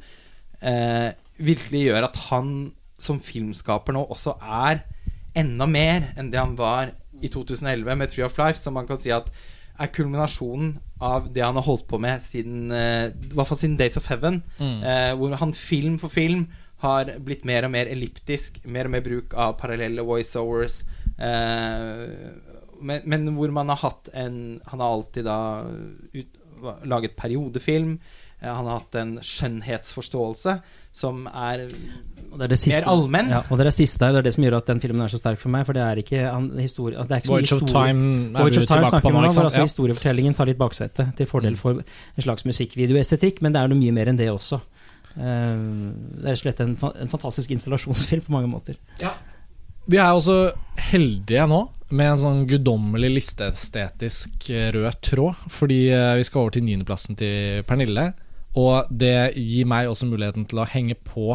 eh, 0.62 1.11
virkelig 1.42 1.88
gjør 1.88 2.07
at 2.07 2.20
han 2.28 2.53
som 3.03 3.18
filmskaper 3.22 3.96
nå 3.96 4.05
også 4.14 4.36
er 4.38 4.84
enda 5.38 5.66
mer 5.66 6.12
enn 6.14 6.30
det 6.30 6.38
han 6.38 6.55
var 6.59 6.92
i 7.22 7.30
2011 7.30 7.96
med 7.98 8.11
Tree 8.12 8.26
of 8.26 8.38
Life, 8.38 8.61
som 8.61 8.76
man 8.78 8.86
kan 8.86 9.00
si 9.03 9.11
at 9.14 9.30
er 9.80 9.92
kulminasjonen 9.94 10.74
av 11.02 11.28
det 11.34 11.42
han 11.44 11.56
har 11.58 11.66
holdt 11.66 11.86
på 11.90 11.98
med 12.02 12.22
siden 12.22 12.70
eh, 12.74 13.08
I 13.10 13.32
hvert 13.34 13.48
fall 13.48 13.58
siden 13.58 13.78
Days 13.80 13.96
of 13.98 14.08
Heaven. 14.10 14.42
Mm. 14.58 14.82
Eh, 14.82 15.12
hvor 15.18 15.36
han 15.40 15.54
film 15.56 15.98
for 16.02 16.12
film 16.12 16.46
har 16.82 17.12
blitt 17.22 17.46
mer 17.46 17.66
og 17.66 17.72
mer 17.74 17.90
elliptisk. 17.90 18.60
Mer 18.66 18.88
og 18.88 18.96
mer 18.96 19.04
bruk 19.04 19.36
av 19.38 19.56
parallelle 19.60 20.04
voiceovers. 20.06 20.82
Eh, 21.16 22.06
men, 22.82 23.04
men 23.06 23.28
hvor 23.36 23.52
man 23.54 23.70
har 23.70 23.78
hatt 23.78 24.08
en 24.18 24.58
Han 24.66 24.80
har 24.82 24.88
alltid 24.96 25.26
da 25.28 25.38
ut, 26.12 26.38
laget 26.86 27.16
periodefilm. 27.18 27.96
Eh, 28.43 28.51
han 28.51 28.66
har 28.66 28.80
hatt 28.80 28.97
en 28.99 29.12
skjønnhetsforståelse 29.22 30.57
som 30.93 31.26
er 31.30 31.68
det 32.32 32.47
er 32.47 32.49
det 32.49 32.57
siste, 32.59 32.80
Mer 32.80 32.88
allmenn? 32.88 33.28
Ja, 33.28 33.40
og 33.45 33.59
det 33.59 33.64
er 33.64 33.68
det 33.68 33.74
siste 33.76 34.01
der, 34.01 34.14
det 34.14 34.20
er 34.22 34.26
det 34.26 34.32
som 34.34 34.45
gjør 34.47 34.55
at 34.57 34.68
den 34.70 34.78
filmen 34.80 35.05
er 35.05 35.11
så 35.12 35.18
sterk 35.20 35.40
for 35.43 35.53
meg. 35.53 35.66
For 35.68 35.76
det 35.76 35.82
er 35.84 35.99
ikke 36.01 36.22
han, 36.24 36.47
altså 36.57 36.86
det 36.88 37.16
er 37.16 37.20
ikke 37.20 37.32
Voyage 37.34 37.57
of 37.59 37.64
Time 37.68 38.07
er 38.32 38.38
Voyage 38.47 38.62
of 38.62 38.68
Time 38.70 38.86
snakker 38.88 39.12
man 39.12 39.26
vi 39.26 39.28
om, 39.28 39.34
hvor 39.36 39.49
altså 39.49 39.61
Ja. 39.61 39.66
historiefortellingen 39.68 40.36
tar 40.38 40.49
litt 40.49 40.61
baksete, 40.61 41.07
til 41.18 41.28
fordel 41.28 41.59
for 41.61 41.82
en 41.82 42.24
slags 42.24 42.47
musikkvideoestetikk, 42.49 43.43
men 43.45 43.53
det 43.53 43.61
er 43.61 43.68
noe 43.68 43.78
mye 43.82 43.93
mer 43.93 44.09
enn 44.09 44.16
det 44.16 44.30
også. 44.32 44.62
Eh, 45.12 45.61
det 46.24 46.32
er 46.32 46.40
slett 46.40 46.64
en, 46.64 46.72
en 46.72 47.12
fantastisk 47.12 47.53
installasjonsfilm 47.53 48.24
på 48.24 48.32
mange 48.32 48.49
måter. 48.49 48.80
Vi 49.84 50.01
er 50.01 50.09
også 50.16 50.55
heldige 50.88 51.45
nå 51.53 51.66
med 51.93 52.14
en 52.14 52.22
sånn 52.24 52.45
guddommelig 52.49 53.12
listeestetisk 53.18 54.49
eh, 54.49 54.70
rød 54.72 55.03
tråd, 55.05 55.47
fordi 55.53 55.82
vi 56.16 56.24
skal 56.24 56.47
over 56.47 56.57
til 56.57 56.64
niendeplassen 56.64 57.18
til 57.20 57.61
Pernille. 57.68 58.14
Og 58.59 58.90
det 58.90 59.32
gir 59.38 59.68
meg 59.68 59.88
også 59.88 60.09
muligheten 60.11 60.44
til 60.48 60.61
å 60.61 60.68
henge 60.68 60.96
på 61.09 61.32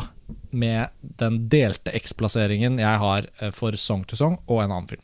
med 0.51 0.93
den 1.21 1.39
delte 1.49 1.93
X-plasseringen 1.97 2.77
jeg 2.81 3.01
har 3.01 3.29
eh, 3.41 3.53
for 3.55 3.77
Song 3.79 4.03
to 4.05 4.19
Song 4.19 4.37
og 4.45 4.61
en 4.61 4.73
annen 4.73 4.89
film. 4.91 5.03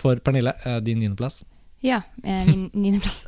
For 0.00 0.20
Pernille, 0.24 0.54
eh, 0.64 0.78
din 0.84 1.02
niendeplass. 1.02 1.42
Ja, 1.84 2.02
eh, 2.24 2.46
min 2.48 2.70
niendeplass. 2.84 3.26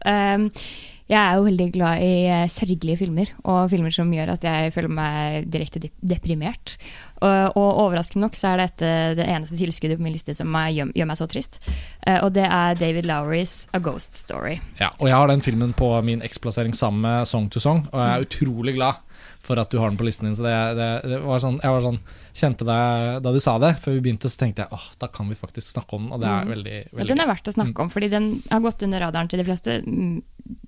Jeg 1.13 1.21
er 1.21 1.37
jo 1.37 1.45
veldig 1.45 1.67
glad 1.75 2.01
i 2.01 2.13
eh, 2.25 2.49
sørgelige 2.49 3.03
filmer, 3.03 3.33
og 3.45 3.67
filmer 3.69 3.93
som 3.93 4.13
gjør 4.15 4.33
at 4.33 4.45
jeg 4.49 4.73
føler 4.73 4.95
meg 4.97 5.49
direkte 5.53 5.83
deprimert. 6.01 6.79
Og, 7.21 7.53
og 7.59 7.81
overraskende 7.85 8.25
nok 8.25 8.39
så 8.39 8.55
er 8.55 8.63
dette 8.63 8.93
det 9.19 9.27
eneste 9.29 9.59
tilskuddet 9.61 10.01
på 10.01 10.07
min 10.07 10.15
liste 10.15 10.35
som 10.35 10.49
gjør, 10.73 10.95
gjør 10.97 11.11
meg 11.11 11.21
så 11.21 11.29
trist. 11.29 11.61
Eh, 12.07 12.17
og 12.17 12.33
det 12.39 12.47
er 12.49 12.81
David 12.81 13.11
Lowries 13.11 13.67
A 13.77 13.83
Ghost 13.85 14.17
Story. 14.17 14.57
Ja, 14.81 14.89
og 14.97 15.11
jeg 15.11 15.19
har 15.19 15.29
den 15.29 15.45
filmen 15.45 15.77
på 15.77 15.93
min 16.07 16.25
X-plassering 16.25 16.73
sammen 16.79 17.05
med 17.05 17.29
Song 17.29 17.53
to 17.53 17.61
Song, 17.61 17.85
og 17.93 18.01
jeg 18.01 18.13
er 18.15 18.27
utrolig 18.31 18.77
glad 18.81 19.05
for 19.45 19.61
at 19.61 19.69
du 19.69 19.83
har 19.83 19.93
den 19.93 20.01
på 20.01 20.09
listen 20.09 20.31
din. 20.31 20.39
Så 20.39 20.47
det, 20.47 20.57
det, 20.81 20.91
det 21.13 21.21
var 21.27 21.45
sånn, 21.45 21.61
jeg 21.61 21.77
var 21.77 21.85
sånn, 21.91 22.01
kjente 22.35 22.65
deg 22.65 23.23
da 23.23 23.33
du 23.33 23.39
sa 23.41 23.59
det, 23.59 23.77
før 23.83 23.95
vi 23.99 24.01
begynte, 24.07 24.31
så 24.33 24.39
tenkte 24.41 24.65
jeg 24.65 24.73
åh, 24.73 24.87
da 24.99 25.07
kan 25.13 25.29
vi 25.29 25.35
faktisk 25.37 25.75
snakke 25.75 25.93
om 25.99 26.05
den, 26.09 26.13
og 26.13 26.21
det 26.21 26.29
er 26.29 26.45
Mm. 26.45 26.53
veldig, 26.55 26.77
ja, 26.99 27.05
den 27.05 27.21
er 27.21 27.27
verdt 27.27 27.49
å 27.49 27.53
snakke 27.55 27.79
om, 27.81 27.91
fordi 27.91 28.09
den 28.11 28.43
har 28.51 28.61
gått 28.61 28.83
under 28.83 29.01
radaren 29.01 29.29
til 29.29 29.39
de 29.39 29.45
fleste. 29.45 29.83
mm, 29.87 30.23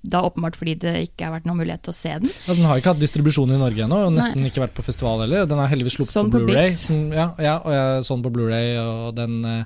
Da 0.07 0.21
åpenbart 0.23 0.55
fordi 0.55 0.79
det 0.79 1.09
ikke 1.09 1.25
har 1.25 1.33
vært 1.41 1.45
noen 1.45 1.57
mulighet 1.59 1.81
til 1.83 1.91
å 1.91 1.95
se 1.95 2.09
den. 2.19 2.29
Altså, 2.47 2.55
den 2.55 2.65
har 2.65 2.77
ikke 2.79 2.93
hatt 2.93 2.99
distribusjon 2.99 3.51
i 3.51 3.57
Norge 3.59 3.83
ennå, 3.83 4.05
og 4.07 4.13
nesten 4.13 4.45
ikke 4.45 4.61
vært 4.63 4.73
på 4.77 4.85
festival 4.85 5.19
heller. 5.19 5.45
Den 5.45 5.59
er 5.59 5.67
heldigvis 5.67 5.97
sluppet 5.97 6.13
Sånn 6.15 6.31
på 6.31 6.39
på 6.39 6.47
Blu-ray. 6.47 6.69
Biff. 6.71 6.79
som- 6.79 7.11
Ja, 7.11 7.33
ja, 7.37 7.57
og 7.57 7.71
jeg, 7.73 8.03
sånn 8.07 8.23
på 8.23 8.31
Blu-ray, 8.31 8.77
og 8.79 9.15
den, 9.15 9.43
eh, 9.43 9.63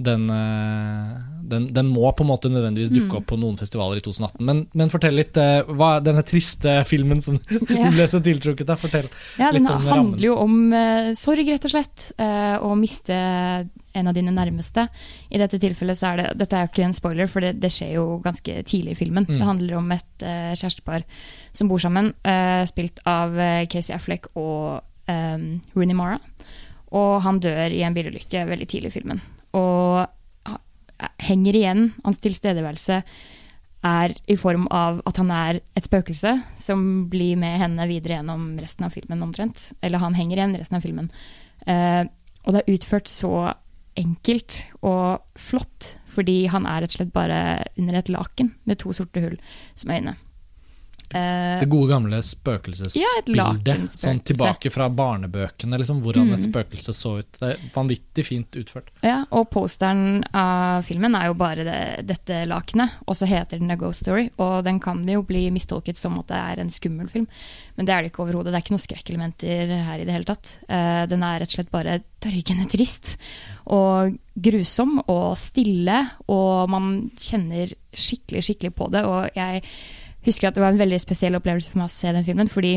den, 0.00 0.30
eh, 0.32 1.16
den, 1.50 1.66
den 1.74 1.88
må 1.92 2.08
på 2.16 2.24
en 2.24 2.30
måte 2.30 2.48
nødvendigvis 2.52 2.92
dukke 2.94 3.10
Mm. 3.10 3.16
opp 3.18 3.26
på 3.28 3.36
noen 3.40 3.58
festivaler 3.60 3.98
i 3.98 4.02
2018. 4.04 4.44
Men, 4.46 4.62
men 4.72 4.92
fortell 4.92 5.16
litt, 5.18 5.36
eh, 5.36 5.60
hva 5.66 5.90
denne 6.04 6.22
triste 6.24 6.78
filmen 6.88 7.20
som 7.24 7.36
du 7.50 7.58
ble 7.68 8.06
så 8.08 8.20
tiltrukket 8.24 8.70
av, 8.70 8.80
fortell. 8.80 9.08
Ja, 9.40 9.50
Litt 9.52 9.66
den 9.66 9.88
handler 9.90 10.24
jo 10.24 10.36
om 10.40 10.54
uh, 10.72 11.10
sorg, 11.18 11.48
rett 11.50 11.66
og 11.68 11.72
slett. 11.74 12.06
Uh, 12.20 12.56
Å 12.64 12.70
miste 12.78 13.16
en 13.92 14.08
av 14.08 14.14
dine 14.14 14.32
nærmeste. 14.32 14.86
I 15.28 15.40
dette 15.42 15.58
tilfellet 15.60 15.98
så 15.98 16.12
er 16.12 16.20
det 16.20 16.28
Dette 16.44 16.56
er 16.56 16.64
jo 16.64 16.70
ikke 16.70 16.86
en 16.86 16.96
spoiler, 16.96 17.28
for 17.30 17.44
det, 17.44 17.56
det 17.60 17.72
skjer 17.74 17.96
jo 17.98 18.04
ganske 18.24 18.62
tidlig 18.70 18.94
i 18.94 19.00
filmen. 19.02 19.26
Mm. 19.28 19.36
Det 19.36 19.48
handler 19.48 19.80
om 19.80 19.90
et 19.96 20.24
uh, 20.24 20.52
kjærestepar 20.54 21.04
som 21.52 21.66
bor 21.66 21.82
sammen, 21.82 22.12
spilt 22.70 23.00
av 23.10 23.34
Casey 23.66 23.90
Affleck 23.90 24.28
og 24.38 24.84
um, 25.10 25.48
Rooney 25.74 25.96
Mara. 25.98 26.20
Og 26.94 27.16
han 27.24 27.40
dør 27.42 27.74
i 27.74 27.82
en 27.82 27.96
bilulykke 27.96 28.44
veldig 28.46 28.68
tidlig 28.70 28.92
i 28.92 28.94
filmen. 29.00 29.22
Og 29.56 30.06
henger 31.30 31.56
igjen. 31.56 31.84
Hans 32.04 32.20
tilstedeværelse 32.22 33.02
er 33.86 34.14
i 34.28 34.36
form 34.36 34.66
av 34.74 35.00
at 35.08 35.20
han 35.22 35.30
er 35.32 35.60
et 35.78 35.86
spøkelse 35.86 36.34
som 36.60 36.82
blir 37.12 37.38
med 37.40 37.56
henne 37.62 37.86
videre 37.88 38.18
gjennom 38.18 38.52
resten 38.60 38.86
av 38.86 38.94
filmen 38.96 39.24
omtrent. 39.24 39.70
Eller 39.80 40.02
han 40.02 40.16
henger 40.18 40.40
igjen 40.40 40.56
resten 40.58 40.76
av 40.76 40.84
filmen. 40.84 41.10
Eh, 41.66 42.04
og 42.44 42.54
det 42.54 42.62
er 42.62 42.76
utført 42.76 43.10
så 43.10 43.34
enkelt 44.00 44.62
og 44.86 45.24
flott, 45.40 45.94
fordi 46.10 46.44
han 46.52 46.66
er 46.68 46.84
rett 46.84 46.94
og 46.94 47.00
slett 47.00 47.14
bare 47.14 47.40
under 47.80 47.98
et 47.98 48.12
laken 48.12 48.54
med 48.68 48.80
to 48.80 48.94
sorte 48.96 49.22
hull 49.24 49.36
som 49.78 49.92
øyne. 49.92 50.16
Eh, 51.12 51.58
Det 51.60 51.68
gode 51.68 51.88
gamle 51.90 52.12
Ja, 52.12 52.18
et 52.20 52.24
spøkelsesbildet. 52.24 53.28
lakenspøkelse. 53.36 53.98
sånn 53.98 54.20
tilbake 54.22 54.70
fra 54.70 54.88
barnebøkene, 54.88 55.78
liksom, 55.78 56.00
hvordan 56.02 56.28
Mm. 56.28 56.34
et 56.34 56.44
spøkelse 56.46 56.92
så 56.94 57.18
ut. 57.18 57.32
Det 57.40 57.42
er 57.42 57.56
vanvittig 57.74 58.24
fint 58.24 58.50
utført. 58.52 58.88
Ja, 59.02 59.24
og 59.32 59.50
posteren 59.50 60.22
av 60.32 60.84
filmen 60.84 61.14
er 61.16 61.26
jo 61.26 61.34
bare 61.34 61.64
det, 61.64 62.06
dette 62.06 62.46
lakenet, 62.46 62.90
og 63.08 63.14
så 63.16 63.26
heter 63.26 63.58
den 63.58 63.70
A 63.70 63.76
Ghost 63.76 64.00
Story. 64.04 64.30
Og 64.38 64.62
den 64.64 64.78
kan 64.78 65.04
jo 65.06 65.22
bli 65.22 65.50
mistolket 65.50 65.96
som 65.96 66.16
at 66.18 66.26
det 66.28 66.36
er 66.36 66.60
en 66.60 66.70
skummel 66.70 67.08
film, 67.10 67.26
men 67.76 67.86
det 67.86 67.92
er 67.92 68.02
det 68.02 68.12
ikke 68.12 68.24
overhodet. 68.26 68.52
Det 68.52 68.54
er 68.54 68.62
ikke 68.62 68.76
noen 68.78 68.86
skrekkelementer 68.86 69.84
her 69.84 69.98
i 70.00 70.04
det 70.04 70.12
hele 70.14 70.24
tatt. 70.24 70.58
Eh, 70.68 71.06
den 71.06 71.22
er 71.22 71.40
rett 71.40 71.48
og 71.58 71.64
slett 71.64 71.70
bare 71.72 72.02
dørgende 72.20 72.68
trist 72.70 73.16
og 73.66 74.16
grusom 74.40 74.98
og 75.08 75.36
stille, 75.36 76.10
og 76.28 76.68
man 76.70 77.10
kjenner 77.16 77.72
skikkelig, 77.92 78.42
skikkelig 78.44 78.74
på 78.74 78.90
det. 78.90 79.04
Og 79.04 79.30
jeg 79.34 79.62
husker 80.26 80.48
at 80.48 80.54
det 80.54 80.62
var 80.62 80.72
en 80.74 80.80
veldig 80.80 81.00
spesiell 81.00 81.34
opplevelse 81.38 81.70
for 81.70 81.78
meg 81.82 81.88
å 81.90 81.94
se 81.94 82.12
den 82.12 82.24
filmen, 82.26 82.48
fordi 82.52 82.74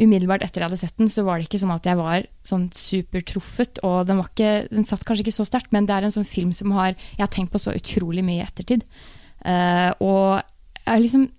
umiddelbart 0.00 0.42
etter 0.46 0.62
jeg 0.62 0.68
hadde 0.70 0.80
sett 0.80 0.96
den, 0.96 1.10
så 1.12 1.22
var 1.26 1.38
det 1.38 1.46
ikke 1.50 1.60
sånn 1.60 1.74
at 1.74 1.84
jeg 1.84 1.98
var 1.98 2.24
sånn 2.48 2.70
supertruffet. 2.72 3.82
Og 3.84 4.06
den, 4.08 4.16
var 4.22 4.30
ikke, 4.30 4.52
den 4.72 4.86
satt 4.88 5.04
kanskje 5.04 5.26
ikke 5.26 5.34
så 5.36 5.44
sterkt, 5.48 5.68
men 5.74 5.84
det 5.88 5.94
er 5.98 6.06
en 6.08 6.14
sånn 6.14 6.24
film 6.28 6.52
som 6.56 6.72
har, 6.78 6.94
jeg 7.12 7.20
har 7.20 7.30
tenkt 7.32 7.52
på 7.52 7.60
så 7.60 7.74
utrolig 7.76 8.24
mye 8.24 8.40
i 8.40 8.46
ettertid. 8.46 8.86
Uh, 9.44 9.92
og 10.00 10.42
jeg 10.86 11.06
liksom 11.06 11.30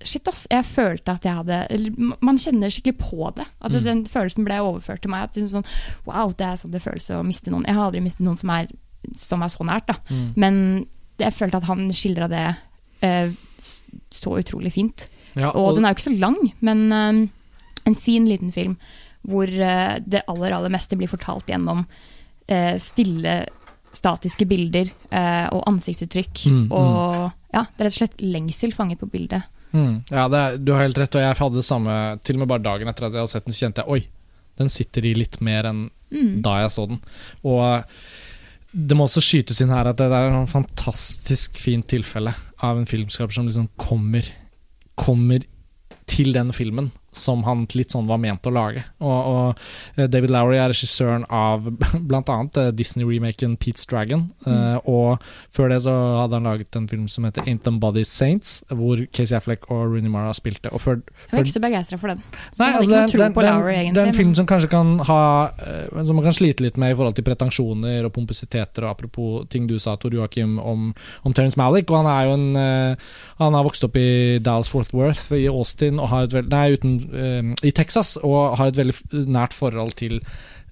Shit, 0.00 0.24
ass. 0.30 0.46
Jeg 0.48 0.64
følte 0.64 1.12
at 1.12 1.26
jeg 1.28 1.36
hadde 1.36 2.14
Man 2.24 2.38
kjenner 2.40 2.72
skikkelig 2.72 2.94
på 3.02 3.26
det. 3.36 3.44
At 3.60 3.74
Mm. 3.74 3.82
den 3.84 3.98
følelsen 4.08 4.46
ble 4.46 4.56
overført 4.64 5.02
til 5.04 5.10
meg. 5.12 5.24
At 5.28 5.34
liksom 5.36 5.50
sånn, 5.60 5.66
wow, 6.06 6.32
det 6.32 6.46
er 6.46 6.54
sånn 6.56 6.70
det 6.72 6.80
føles 6.80 7.10
å 7.12 7.18
miste 7.22 7.50
noen. 7.52 7.66
Jeg 7.68 7.74
har 7.76 7.84
aldri 7.90 8.00
mistet 8.00 8.24
noen 8.24 8.38
som 8.40 8.48
er, 8.48 8.66
som 9.14 9.42
er 9.44 9.48
så 9.52 9.60
nært, 9.68 9.86
da. 9.92 9.98
Mm. 10.08 10.32
Men 10.40 10.86
jeg 11.20 11.34
følte 11.36 11.60
at 11.60 11.64
han 11.68 11.90
skildra 11.92 12.30
det 12.32 12.56
s- 13.60 13.84
så 14.14 14.36
utrolig 14.40 14.72
fint. 14.74 15.06
Ja, 15.38 15.52
Og 15.54 15.76
den 15.76 15.84
er 15.84 15.92
jo 15.92 15.98
ikke 15.98 16.08
så 16.08 16.16
lang, 16.18 16.38
men 16.60 16.80
uh, 16.90 17.20
en 17.86 17.96
fin 17.98 18.26
liten 18.28 18.50
film 18.54 18.76
hvor 19.28 19.46
uh, 19.46 19.98
det 20.00 20.24
aller, 20.30 20.54
aller 20.56 20.72
meste 20.72 20.96
blir 20.98 21.10
fortalt 21.10 21.50
gjennom 21.52 21.84
uh, 21.84 22.76
stille, 22.82 23.36
statiske 23.94 24.46
bilder 24.46 24.90
og 25.50 25.64
ansiktsuttrykk. 25.66 26.44
Mm, 26.46 26.58
mm. 26.60 26.66
Og 26.70 27.54
ja, 27.54 27.64
det 27.66 27.82
er 27.82 27.88
rett 27.88 27.96
og 27.96 27.96
slett 27.96 28.20
lengsel 28.22 28.70
fanget 28.74 29.00
på 29.00 29.08
bildet. 29.10 29.48
Mm, 29.74 30.04
ja, 30.10 30.28
det 30.30 30.38
er, 30.38 30.60
du 30.62 30.70
har 30.74 30.84
helt 30.84 30.98
rett, 30.98 31.16
og 31.18 31.24
jeg 31.24 31.38
hadde 31.38 31.58
det 31.58 31.66
samme 31.66 31.96
Til 32.26 32.38
og 32.38 32.42
med 32.42 32.50
bare 32.50 32.62
dagen 32.62 32.90
etter 32.90 33.06
at 33.06 33.14
jeg 33.14 33.22
hadde 33.22 33.32
sett 33.32 33.46
den, 33.46 33.54
så 33.54 33.64
kjente 33.66 33.82
jeg 33.82 33.94
oi, 33.96 34.00
den 34.62 34.70
sitter 34.70 35.06
i 35.10 35.14
litt 35.18 35.40
mer 35.42 35.68
enn 35.70 35.88
Mm. 36.10 36.40
da 36.42 36.56
jeg 36.64 36.72
så 36.74 36.86
den. 36.90 37.00
Og 37.46 37.84
det 38.70 38.96
må 38.98 39.06
også 39.06 39.22
skytes 39.22 39.60
inn 39.62 39.72
her 39.74 39.90
at 39.90 39.98
det 39.98 40.08
er 40.10 40.30
en 40.30 40.50
fantastisk 40.50 41.58
fint 41.58 41.86
tilfelle 41.90 42.32
av 42.60 42.78
en 42.78 42.88
filmskaper 42.88 43.34
som 43.34 43.48
liksom 43.48 43.68
kommer 43.80 44.26
Kommer 45.00 45.46
til 46.10 46.34
den 46.34 46.52
filmen 46.52 46.90
som 47.12 47.42
han 47.44 47.64
litt 47.74 47.90
sånn 47.90 48.06
var 48.06 48.20
ment 48.22 48.46
å 48.46 48.52
lage. 48.54 48.82
Og, 49.02 49.10
og 49.10 49.98
eh, 49.98 50.06
David 50.10 50.30
Lowery 50.30 50.60
er 50.60 50.70
regissøren 50.70 51.24
av 51.26 51.66
annet 52.30 52.58
eh, 52.60 52.70
Disney-remaken 52.76 53.56
Pete's 53.60 53.88
Dragon. 53.90 54.28
eh, 54.46 54.78
og 54.90 55.22
før 55.54 55.72
det 55.72 55.80
så 55.86 55.94
hadde 56.20 56.38
han 56.38 56.46
laget 56.46 56.78
en 56.78 56.86
film 56.90 57.08
som 57.10 57.26
heter 57.26 57.46
Ain't 57.50 57.64
Them 57.66 57.80
Body 57.82 58.04
Saints, 58.06 58.60
hvor 58.70 59.02
Casey 59.10 59.36
Affleck 59.36 59.66
og 59.70 59.90
Rooney 59.90 60.12
Mara 60.12 60.32
spilte. 60.36 60.70
Og 60.70 60.82
før, 60.84 61.00
Jeg 61.26 61.34
var 61.34 61.46
ikke 61.46 61.56
så 61.56 61.64
begeistra 61.64 61.98
for 61.98 62.14
den. 62.14 62.22
Så 62.52 62.62
Nei, 62.62 62.70
altså, 62.76 62.90
ikke 62.90 63.18
det, 63.18 63.26
er, 63.26 63.34
det, 63.34 63.48
Lowry, 63.50 64.04
en 64.06 64.20
film 64.20 64.34
som 64.38 64.46
kanskje 64.46 64.70
kan 64.70 64.92
ha 65.08 65.20
Som 66.06 66.16
man 66.18 66.24
kan 66.24 66.34
slite 66.34 66.62
litt 66.64 66.78
med 66.80 66.92
i 66.92 66.96
forhold 66.96 67.16
til 67.18 67.26
pretensjoner 67.26 68.06
og 68.06 68.12
pompositeter, 68.14 68.86
og 68.86 68.94
apropos 68.94 69.48
ting 69.50 69.66
du 69.68 69.76
sa, 69.82 69.96
Tor 70.00 70.14
Joakim, 70.14 70.58
om, 70.62 70.90
om 71.26 71.34
Terence 71.34 71.58
Malick. 71.58 71.90
Og 71.90 72.02
han 72.02 72.10
er 72.10 72.28
jo 72.28 72.36
en 72.38 72.96
Han 73.40 73.56
har 73.56 73.66
vokst 73.66 73.84
opp 73.86 73.96
i 73.98 74.38
Dallas 74.42 74.70
Fort 74.70 74.92
Worth 74.94 75.32
i 75.34 75.46
Austin, 75.50 75.98
og 75.98 76.10
har 76.12 76.28
et 76.28 76.36
veld, 76.36 76.50
nei, 76.52 76.66
uten, 76.76 76.99
i 77.64 77.72
Texas, 77.72 78.16
og 78.22 78.56
har 78.60 78.70
et 78.72 78.76
veldig 78.80 79.26
nært 79.30 79.54
forhold 79.56 79.94
til 80.00 80.20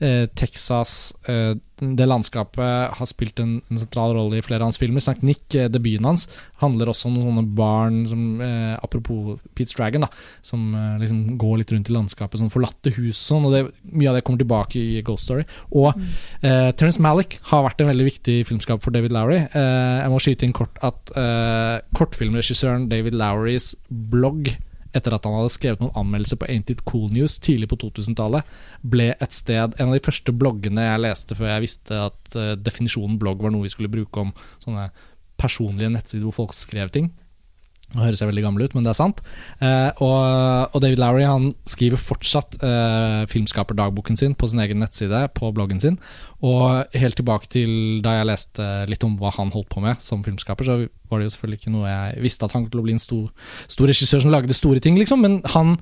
eh, 0.00 0.26
Texas. 0.38 1.12
eh, 1.28 1.54
det 1.78 2.08
landskapet 2.10 2.96
har 2.98 3.06
spilt 3.06 3.38
en, 3.38 3.60
en 3.70 3.78
sentral 3.78 4.10
rolle 4.16 4.40
i 4.40 4.42
flere 4.42 4.64
av 4.64 4.66
hans 4.72 4.78
filmer. 4.80 4.98
St. 4.98 5.22
Nick, 5.22 5.44
eh, 5.54 5.68
debuten 5.70 6.08
hans, 6.08 6.24
handler 6.58 6.90
også 6.90 7.06
om 7.06 7.20
sånne 7.22 7.44
barn 7.54 8.00
som 8.10 8.40
eh, 8.42 8.74
Apropos 8.82 9.38
Pete's 9.54 9.76
Dragon, 9.78 10.02
da, 10.02 10.08
som 10.42 10.72
eh, 10.74 10.96
liksom 11.04 11.36
går 11.38 11.60
litt 11.60 11.70
rundt 11.74 11.90
i 11.90 11.94
landskapet, 11.94 12.40
sånn 12.42 12.50
forlatte 12.50 12.90
hus 12.96 13.14
og 13.14 13.28
sånn. 13.28 13.46
Og 13.46 13.54
det, 13.54 13.62
mye 13.94 14.10
av 14.10 14.18
det 14.18 14.24
kommer 14.26 14.42
tilbake 14.42 14.82
i 14.82 15.02
Ghost 15.06 15.28
Story. 15.30 15.46
Og 15.70 15.94
Mm. 15.94 16.08
eh, 16.42 16.70
Terence 16.78 17.00
Malick 17.00 17.38
har 17.52 17.62
vært 17.68 17.80
en 17.80 17.88
veldig 17.92 18.08
viktig 18.10 18.38
filmskap 18.46 18.82
for 18.82 18.90
David 18.94 19.14
Lowry. 19.14 19.38
Eh, 19.46 20.02
jeg 20.02 20.10
må 20.10 20.18
skyte 20.22 20.46
inn 20.46 20.52
kort 20.58 20.78
at 20.82 21.14
eh, 21.14 21.78
kortfilmregissøren 21.94 22.88
David 22.90 23.14
Lowrys 23.14 23.74
blogg 23.90 24.50
etter 24.98 25.14
at 25.16 25.26
han 25.26 25.36
hadde 25.38 25.54
skrevet 25.54 25.82
noen 25.82 25.96
anmeldelser 25.98 26.40
på 26.40 26.48
Ain't 26.52 26.72
It 26.74 26.82
Cool 26.88 27.08
News 27.14 27.38
tidlig 27.42 27.70
på 27.70 27.78
2000-tallet, 27.84 28.48
ble 28.82 29.12
et 29.14 29.36
sted 29.36 29.76
En 29.78 29.90
av 29.90 29.96
de 29.96 30.04
første 30.04 30.34
bloggene 30.34 30.84
jeg 30.84 31.04
leste 31.04 31.38
før 31.38 31.52
jeg 31.54 31.64
visste 31.64 32.02
at 32.08 32.36
eh, 32.38 32.56
definisjonen 32.58 33.18
blogg 33.20 33.42
var 33.44 33.54
noe 33.54 33.66
vi 33.66 33.72
skulle 33.72 33.92
bruke 33.92 34.26
om 34.26 34.34
sånne 34.64 34.90
personlige 35.38 35.92
nettsider 35.94 36.26
hvor 36.26 36.40
folk 36.42 36.56
skrev 36.56 36.90
ting. 36.94 37.12
Nå 37.94 38.02
høres 38.04 38.20
jeg 38.20 38.28
veldig 38.28 38.44
gammel 38.44 38.66
ut, 38.66 38.74
men 38.76 38.84
det 38.84 38.90
er 38.92 38.98
sant. 38.98 39.22
Eh, 39.64 40.02
og, 40.04 40.74
og 40.76 40.82
David 40.84 41.00
Lowry 41.00 41.24
han 41.24 41.46
skriver 41.68 42.00
fortsatt 42.00 42.58
eh, 42.60 43.22
filmskaperdagboken 43.32 44.18
sin 44.20 44.36
på 44.36 44.50
sin 44.50 44.60
egen 44.60 44.82
nettside, 44.82 45.22
på 45.32 45.48
bloggen 45.56 45.80
sin. 45.80 45.96
Og 46.44 46.84
helt 46.92 47.16
tilbake 47.16 47.48
til 47.52 48.02
da 48.04 48.18
jeg 48.18 48.28
leste 48.28 48.68
litt 48.92 49.08
om 49.08 49.16
hva 49.20 49.32
han 49.38 49.54
holdt 49.54 49.70
på 49.72 49.80
med 49.84 50.04
som 50.04 50.20
filmskaper, 50.26 50.68
så 50.68 50.78
var 51.08 51.18
det 51.18 51.30
jo 51.30 51.34
selvfølgelig 51.36 51.62
ikke 51.62 51.74
noe 51.78 51.88
jeg 51.88 52.22
visste 52.26 52.44
at 52.44 52.54
han 52.56 52.66
kom 52.66 52.74
til 52.74 52.82
å 52.82 52.86
bli 52.90 52.98
en 52.98 53.02
stor, 53.02 53.32
stor 53.72 53.88
regissør 53.88 54.24
som 54.26 54.36
lagde 54.36 54.56
store 54.56 54.84
ting, 54.84 55.00
liksom. 55.00 55.24
Men 55.24 55.40
han 55.56 55.78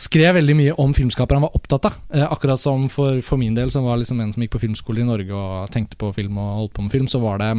skrev 0.00 0.38
veldig 0.38 0.56
mye 0.56 0.78
om 0.80 0.94
filmskapere 0.96 1.38
han 1.38 1.46
var 1.46 1.56
opptatt 1.58 1.90
av. 1.90 2.00
Eh, 2.14 2.24
akkurat 2.24 2.60
som 2.60 2.88
for, 2.92 3.20
for 3.24 3.40
min 3.40 3.56
del, 3.58 3.70
som 3.70 3.84
var 3.84 4.00
liksom 4.00 4.20
en 4.22 4.32
som 4.32 4.44
gikk 4.44 4.56
på 4.56 4.64
filmskole 4.64 5.04
i 5.04 5.08
Norge 5.08 5.36
og 5.36 5.70
tenkte 5.74 6.00
på 6.00 6.12
film 6.16 6.40
og 6.40 6.58
holdt 6.62 6.76
på 6.78 6.86
med 6.86 6.94
film, 6.94 7.08
så 7.10 7.20
var 7.22 7.42
det, 7.42 7.52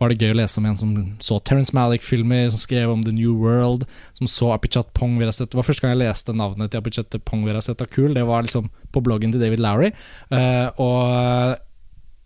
var 0.00 0.10
det 0.10 0.18
gøy 0.22 0.34
å 0.34 0.38
lese 0.40 0.60
om 0.60 0.68
en 0.68 0.78
som 0.78 0.94
så 1.22 1.38
Terence 1.46 1.74
Malick-filmer, 1.76 2.48
som 2.52 2.62
skrev 2.62 2.90
om 2.92 3.04
The 3.06 3.14
New 3.14 3.36
World, 3.42 3.86
som 4.18 4.30
så 4.30 4.50
Apichat 4.54 4.92
Pong 4.96 5.18
Veraset. 5.20 5.50
Det 5.52 5.58
var 5.60 5.66
første 5.66 5.84
gang 5.84 5.94
jeg 5.94 6.02
leste 6.02 6.34
navnet 6.36 6.72
til 6.72 6.82
Apichat 6.82 7.14
Pong 7.28 7.46
Veraset 7.46 7.84
Kul. 7.94 8.12
Det 8.16 8.26
var 8.26 8.46
liksom 8.46 8.70
på 8.94 9.04
bloggen 9.04 9.34
til 9.34 9.42
David 9.42 9.62
Lowry. 9.62 9.92
Uh, 10.32 10.68
og 10.82 11.58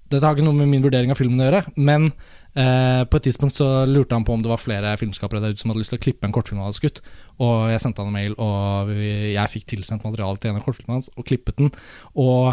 dette 0.09 0.25
har 0.25 0.37
ikke 0.37 0.47
noe 0.47 0.57
med 0.57 0.71
min 0.73 0.85
vurdering 0.85 1.13
av 1.13 1.21
filmen 1.21 1.41
å 1.43 1.49
gjøre, 1.51 1.65
men 1.77 2.13
Eh, 2.59 3.03
på 3.07 3.19
et 3.19 3.27
tidspunkt 3.29 3.55
så 3.55 3.85
lurte 3.87 4.17
han 4.17 4.25
på 4.27 4.35
om 4.35 4.41
det 4.43 4.51
var 4.51 4.59
flere 4.59 4.97
filmskapere 4.99 5.43
der 5.43 5.53
ute 5.55 5.63
som 5.63 5.71
hadde 5.71 5.83
lyst 5.83 5.93
til 5.95 6.01
å 6.01 6.03
klippe 6.03 6.27
en 6.27 6.33
kortfilm 6.35 6.59
han 6.59 6.71
hadde 6.71 6.81
skutt. 6.81 7.03
Og 7.45 7.69
jeg 7.71 7.83
sendte 7.85 8.03
han 8.03 8.11
en 8.11 8.17
mail, 8.17 8.35
og 8.43 8.91
jeg 8.99 9.53
fikk 9.53 9.69
tilsendt 9.75 10.07
materiale 10.07 10.41
til 10.41 10.53
en 10.53 10.59
av 10.59 10.65
kortfilmene 10.67 10.99
hans, 10.99 11.11
og 11.15 11.29
klippet 11.29 11.61
den. 11.61 11.71
Og 12.19 12.51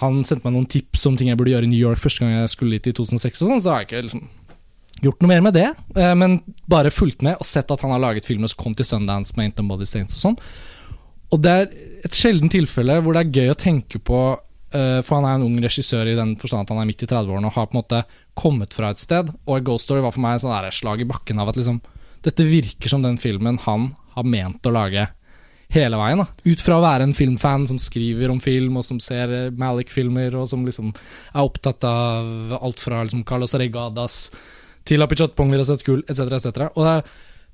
han 0.00 0.18
sendte 0.28 0.44
meg 0.44 0.56
noen 0.56 0.68
tips 0.70 1.06
om 1.08 1.16
ting 1.16 1.30
jeg 1.30 1.38
burde 1.40 1.54
gjøre 1.54 1.68
i 1.68 1.70
New 1.72 1.80
York 1.80 2.00
første 2.02 2.24
gang 2.24 2.34
jeg 2.34 2.52
skulle 2.52 2.76
dit 2.76 2.90
i 2.90 2.96
2006, 2.96 3.42
og 3.42 3.52
sånn, 3.52 3.62
så 3.64 3.72
har 3.72 3.82
jeg 3.82 3.88
ikke 3.88 4.02
liksom 4.08 4.26
gjort 5.04 5.22
noe 5.22 5.30
mer 5.30 5.44
med 5.44 5.56
det. 5.56 5.68
Eh, 5.96 6.14
men 6.18 6.38
bare 6.70 6.94
fulgt 6.94 7.24
med 7.24 7.38
og 7.40 7.48
sett 7.48 7.70
at 7.72 7.84
han 7.84 7.94
har 7.94 8.02
laget 8.02 8.28
filmer 8.28 8.50
som 8.52 8.60
kom 8.62 8.76
til 8.76 8.88
Sundance 8.88 9.36
med 9.36 9.50
Ain't 9.50 9.68
Body 9.68 9.88
Saints 9.88 10.18
og 10.18 10.22
sånn. 10.24 10.40
Og 11.34 11.42
det 11.42 11.52
er 11.52 11.70
et 12.06 12.16
sjelden 12.16 12.52
tilfelle 12.52 13.00
hvor 13.02 13.16
det 13.16 13.24
er 13.24 13.40
gøy 13.40 13.50
å 13.50 13.58
tenke 13.58 13.98
på 13.98 14.20
eh, 14.70 15.00
For 15.02 15.16
han 15.16 15.26
er 15.26 15.40
en 15.40 15.46
ung 15.48 15.56
regissør 15.64 16.06
i 16.06 16.14
den 16.14 16.36
forstand 16.38 16.66
at 16.66 16.74
han 16.74 16.84
er 16.84 16.88
midt 16.88 17.02
i 17.02 17.08
30-årene 17.10 17.50
og 17.50 17.56
har 17.56 17.66
på 17.66 17.74
en 17.74 17.80
måte 17.80 18.02
kommet 18.38 18.76
fra 18.76 18.92
et 18.92 19.02
sted. 19.02 19.32
Og 19.44 19.66
Ghost 19.66 19.88
Story 19.88 20.04
var 20.04 20.14
for 20.14 20.22
meg 20.24 20.38
et 20.38 20.76
slag 20.76 21.02
i 21.02 21.08
bakken 21.08 21.42
av 21.42 21.50
at 21.50 21.58
liksom 21.58 21.80
dette 22.26 22.46
virker 22.46 22.90
som 22.90 23.04
den 23.04 23.18
filmen 23.22 23.58
han 23.66 23.92
har 24.16 24.26
ment 24.26 24.66
å 24.66 24.74
lage 24.74 25.04
hele 25.74 25.98
veien. 26.00 26.22
da 26.22 26.26
Ut 26.46 26.62
fra 26.62 26.78
å 26.78 26.84
være 26.84 27.06
en 27.06 27.16
filmfan 27.16 27.66
som 27.70 27.78
skriver 27.82 28.32
om 28.32 28.40
film, 28.42 28.78
og 28.78 28.86
som 28.86 29.00
ser 29.02 29.52
Malik-filmer, 29.58 30.36
og 30.38 30.48
som 30.50 30.66
liksom 30.66 30.92
er 30.92 31.42
opptatt 31.42 31.84
av 31.88 32.58
alt 32.60 32.82
fra 32.82 33.02
liksom 33.02 33.24
Carlos 33.26 33.54
Regadas 33.54 34.30
til 34.86 35.02
Apichot 35.02 35.34
Vi 35.36 35.56
har 35.56 35.64
sett 35.64 35.84
kul, 35.86 36.04
etc., 36.06 36.20
etc. 36.38 36.68
Og 36.74 36.84
det, 36.86 36.96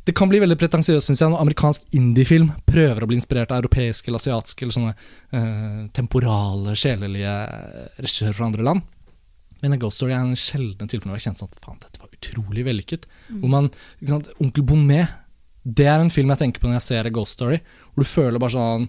det 0.05 0.15
kan 0.19 0.29
bli 0.29 0.41
veldig 0.43 0.59
pretensiøst, 0.61 1.09
syns 1.09 1.23
jeg, 1.23 1.33
når 1.33 1.45
amerikansk 1.45 1.95
indiefilm 1.97 2.53
prøver 2.69 3.05
å 3.05 3.09
bli 3.09 3.17
inspirert 3.21 3.53
av 3.53 3.63
europeiske 3.63 4.11
eller 4.11 4.21
asiatiske 4.21 4.67
eller 4.67 4.77
sånne 4.77 4.95
eh, 5.33 5.85
temporale, 5.97 6.77
sjelelige 6.77 7.37
regissører 8.01 8.37
fra 8.37 8.51
andre 8.51 8.67
land. 8.69 8.91
Men 9.63 9.77
A 9.77 9.79
Ghost 9.79 10.01
Story 10.01 10.11
er 10.11 10.25
en 10.27 10.39
sjelden 10.39 10.91
tilfelle 10.91 11.13
hvor 11.13 11.21
jeg 11.21 11.29
kjente 11.29 11.45
sånn 11.45 11.61
Faen, 11.63 11.79
dette 11.79 12.03
var 12.03 12.11
utrolig 12.11 12.65
vellykket. 12.67 13.07
Hvor 13.31 13.53
man, 13.53 13.69
sant, 14.03 14.33
Onkel 14.43 14.67
Bonnet, 14.67 15.22
det 15.65 15.87
er 15.87 16.01
en 16.03 16.11
film 16.11 16.33
jeg 16.33 16.41
tenker 16.41 16.63
på 16.63 16.69
når 16.69 16.81
jeg 16.81 16.87
ser 16.89 17.09
A 17.09 17.13
Ghost 17.15 17.39
Story. 17.39 17.61
Hvor 17.93 18.05
du 18.05 18.09
føler 18.11 18.43
bare 18.43 18.55
sånn 18.55 18.89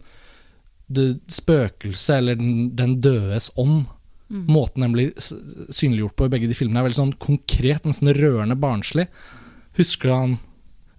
Det 0.94 1.06
spøkelset, 1.32 2.16
eller 2.18 2.40
den, 2.40 2.72
den 2.78 2.98
dødes 3.02 3.52
ånd. 3.58 3.86
Måten 4.34 4.82
den 4.82 4.94
blir 4.96 5.12
synliggjort 5.22 6.16
på 6.18 6.26
i 6.26 6.32
begge 6.34 6.48
de 6.50 6.56
filmene, 6.58 6.80
er 6.82 6.88
veldig 6.88 6.98
sånn 6.98 7.14
konkret, 7.22 7.86
nesten 7.86 8.10
rørende 8.18 8.58
barnslig. 8.58 9.06
Husker 9.78 10.10
du 10.10 10.14
han 10.14 10.34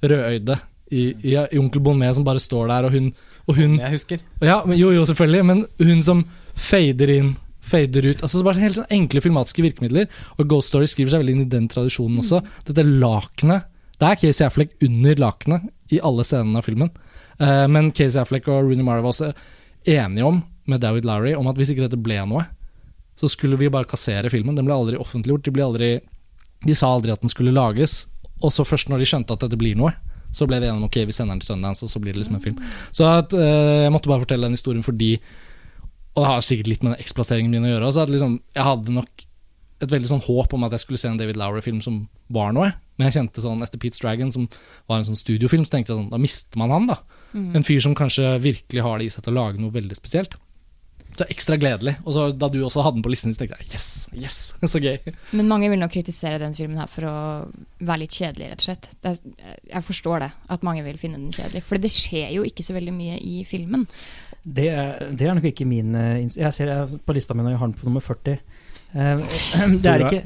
rødøyde 0.04 0.56
i, 0.94 1.04
i, 1.24 1.34
i 1.34 1.58
Onkel 1.58 1.82
Bonnet 1.82 2.14
som 2.14 2.26
bare 2.26 2.42
står 2.42 2.68
der, 2.70 2.86
og 2.86 2.94
hun, 2.94 3.08
og 3.48 3.58
hun 3.58 3.78
Jeg 3.80 3.96
husker. 3.96 4.22
ja, 4.44 4.60
men, 4.66 4.78
jo, 4.78 4.92
jo, 4.94 5.02
selvfølgelig. 5.08 5.44
Men 5.50 5.64
hun 5.82 6.02
som 6.06 6.22
fader 6.54 7.10
inn, 7.10 7.32
fader 7.64 8.06
ut 8.06 8.22
altså 8.22 8.44
Bare 8.44 8.60
helt 8.60 8.78
sånn 8.78 8.92
enkle 8.92 9.22
filmatiske 9.24 9.64
virkemidler. 9.64 10.06
Og 10.38 10.46
Ghost 10.50 10.70
Story 10.70 10.86
skriver 10.90 11.14
seg 11.16 11.24
veldig 11.24 11.34
inn 11.34 11.46
i 11.46 11.52
den 11.56 11.68
tradisjonen 11.72 12.20
også. 12.22 12.42
Dette 12.68 12.86
lakenet 12.86 13.66
Det 14.00 14.08
er 14.08 14.18
Casey 14.20 14.46
Affleck 14.46 14.74
under 14.82 15.20
lakenet 15.22 15.68
i 15.94 16.00
alle 16.02 16.24
scenene 16.26 16.60
av 16.60 16.66
filmen. 16.66 16.90
Uh, 17.40 17.66
men 17.70 17.92
Casey 17.94 18.20
Affleck 18.20 18.48
og 18.50 18.66
Rooney 18.66 18.86
Mara 18.86 19.04
var 19.04 19.14
også 19.14 19.32
enige 19.84 20.26
om, 20.26 20.42
med 20.64 20.80
David 20.80 21.04
Larry, 21.04 21.34
om 21.36 21.46
at 21.50 21.58
hvis 21.60 21.74
ikke 21.74 21.84
dette 21.84 22.00
ble 22.00 22.16
noe, 22.24 22.46
så 23.20 23.28
skulle 23.30 23.58
vi 23.60 23.70
bare 23.70 23.88
kassere 23.88 24.30
filmen. 24.32 24.56
Den 24.56 24.66
ble 24.66 24.74
aldri 24.74 24.98
offentliggjort. 24.98 25.44
De, 25.44 25.52
ble 25.54 25.66
aldri, 25.66 25.90
de 26.64 26.76
sa 26.76 26.88
aldri 26.90 27.12
at 27.12 27.22
den 27.22 27.30
skulle 27.32 27.54
lages. 27.54 28.06
Og 28.40 28.50
så 28.52 28.64
først 28.66 28.90
når 28.90 29.02
de 29.02 29.08
skjønte 29.08 29.36
at 29.36 29.44
dette 29.44 29.58
blir 29.60 29.76
noe, 29.78 29.92
så 30.34 30.48
ble 30.50 30.58
det 30.58 30.66
enige 30.66 30.80
om 30.80 30.88
ok, 30.88 30.98
vi 31.06 31.14
sender 31.14 31.36
den 31.36 31.44
til 31.44 31.52
Sundance, 31.52 31.84
og 31.86 31.92
så 31.92 32.00
blir 32.02 32.16
det 32.16 32.24
liksom 32.24 32.38
en 32.40 32.42
film. 32.42 32.56
Så 32.90 33.06
at, 33.06 33.36
uh, 33.36 33.84
jeg 33.84 33.92
måtte 33.94 34.10
bare 34.10 34.24
fortelle 34.24 34.48
den 34.48 34.58
historien 34.58 34.82
fordi 34.86 35.18
Og 36.14 36.22
det 36.22 36.30
har 36.30 36.42
sikkert 36.46 36.68
litt 36.70 36.82
med 36.82 36.92
den 36.92 37.02
eksplasseringen 37.02 37.50
min 37.50 37.64
å 37.66 37.70
gjøre. 37.72 37.86
også, 37.86 38.02
at 38.06 38.10
liksom, 38.10 38.40
Jeg 38.54 38.64
hadde 38.64 38.92
nok 38.94 39.24
et 39.82 39.90
veldig 39.90 40.08
sånn 40.08 40.22
håp 40.22 40.52
om 40.54 40.64
at 40.64 40.72
jeg 40.72 40.84
skulle 40.84 40.98
se 40.98 41.08
en 41.10 41.18
David 41.18 41.36
Lowry-film 41.36 41.80
som 41.82 42.04
var 42.30 42.52
noe. 42.54 42.70
Men 42.96 43.08
jeg 43.10 43.16
kjente 43.18 43.42
sånn 43.42 43.62
etter 43.66 43.80
Pete's 43.82 44.00
Dragon, 44.02 44.30
som 44.32 44.48
var 44.90 45.00
en 45.00 45.08
sånn 45.08 45.18
studiofilm, 45.18 45.64
så 45.66 45.74
tenkte 45.76 45.92
jeg 45.94 45.98
sånn, 46.02 46.10
da 46.12 46.18
mister 46.22 46.60
man 46.60 46.70
han, 46.70 46.86
da. 46.92 47.00
En 47.34 47.64
fyr 47.66 47.80
som 47.82 47.94
kanskje 47.98 48.36
virkelig 48.44 48.82
har 48.86 48.98
det 49.02 49.08
i 49.08 49.10
seg 49.10 49.24
til 49.26 49.34
å 49.34 49.40
lage 49.40 49.58
noe 49.62 49.74
veldig 49.74 49.96
spesielt. 49.98 50.36
Det 51.14 51.22
er 51.28 51.30
ekstra 51.34 51.54
gledelig. 51.58 51.92
Og 52.06 52.14
så 52.16 52.22
da 52.34 52.48
du 52.50 52.56
også 52.66 52.82
hadde 52.82 52.96
den 52.98 53.04
på 53.06 53.10
listen, 53.12 53.30
så 53.34 53.38
tenkte 53.44 53.58
jeg 53.60 53.68
yes, 53.74 53.88
yes, 54.18 54.38
så 54.72 54.80
gøy. 54.82 54.96
Men 55.38 55.46
mange 55.50 55.68
vil 55.70 55.78
nok 55.82 55.92
kritisere 55.94 56.40
den 56.42 56.54
filmen 56.58 56.78
her 56.82 56.88
for 56.90 57.06
å 57.06 57.14
være 57.86 58.00
litt 58.02 58.14
kjedelig, 58.18 58.48
rett 58.50 58.62
og 58.64 58.66
slett. 58.68 58.88
Det 59.02 59.12
er, 59.12 59.58
jeg 59.76 59.86
forstår 59.86 60.24
det, 60.24 60.30
at 60.56 60.66
mange 60.66 60.82
vil 60.86 60.98
finne 60.98 61.18
den 61.22 61.30
kjedelig. 61.34 61.62
For 61.66 61.78
det 61.82 61.90
skjer 61.94 62.32
jo 62.34 62.42
ikke 62.46 62.66
så 62.66 62.74
veldig 62.74 62.94
mye 62.96 63.18
i 63.22 63.44
filmen. 63.46 63.86
Det, 64.42 64.66
er- 64.74 65.06
det 65.14 65.28
er 65.30 65.38
nok 65.38 65.46
ikke 65.52 65.64
min 65.70 65.94
eh, 65.96 66.18
Jeg 66.34 66.50
ser 66.52 66.68
jeg 66.72 66.98
på 67.06 67.14
lista 67.16 67.32
mi 67.34 67.46
når 67.46 67.54
jeg 67.54 67.62
har 67.62 67.70
den 67.70 67.78
på 67.78 67.86
nummer 67.88 68.02
40. 68.04 68.34
Eh, 68.94 69.22
Det 69.86 69.90
er 69.94 70.06
ikke 70.08 70.24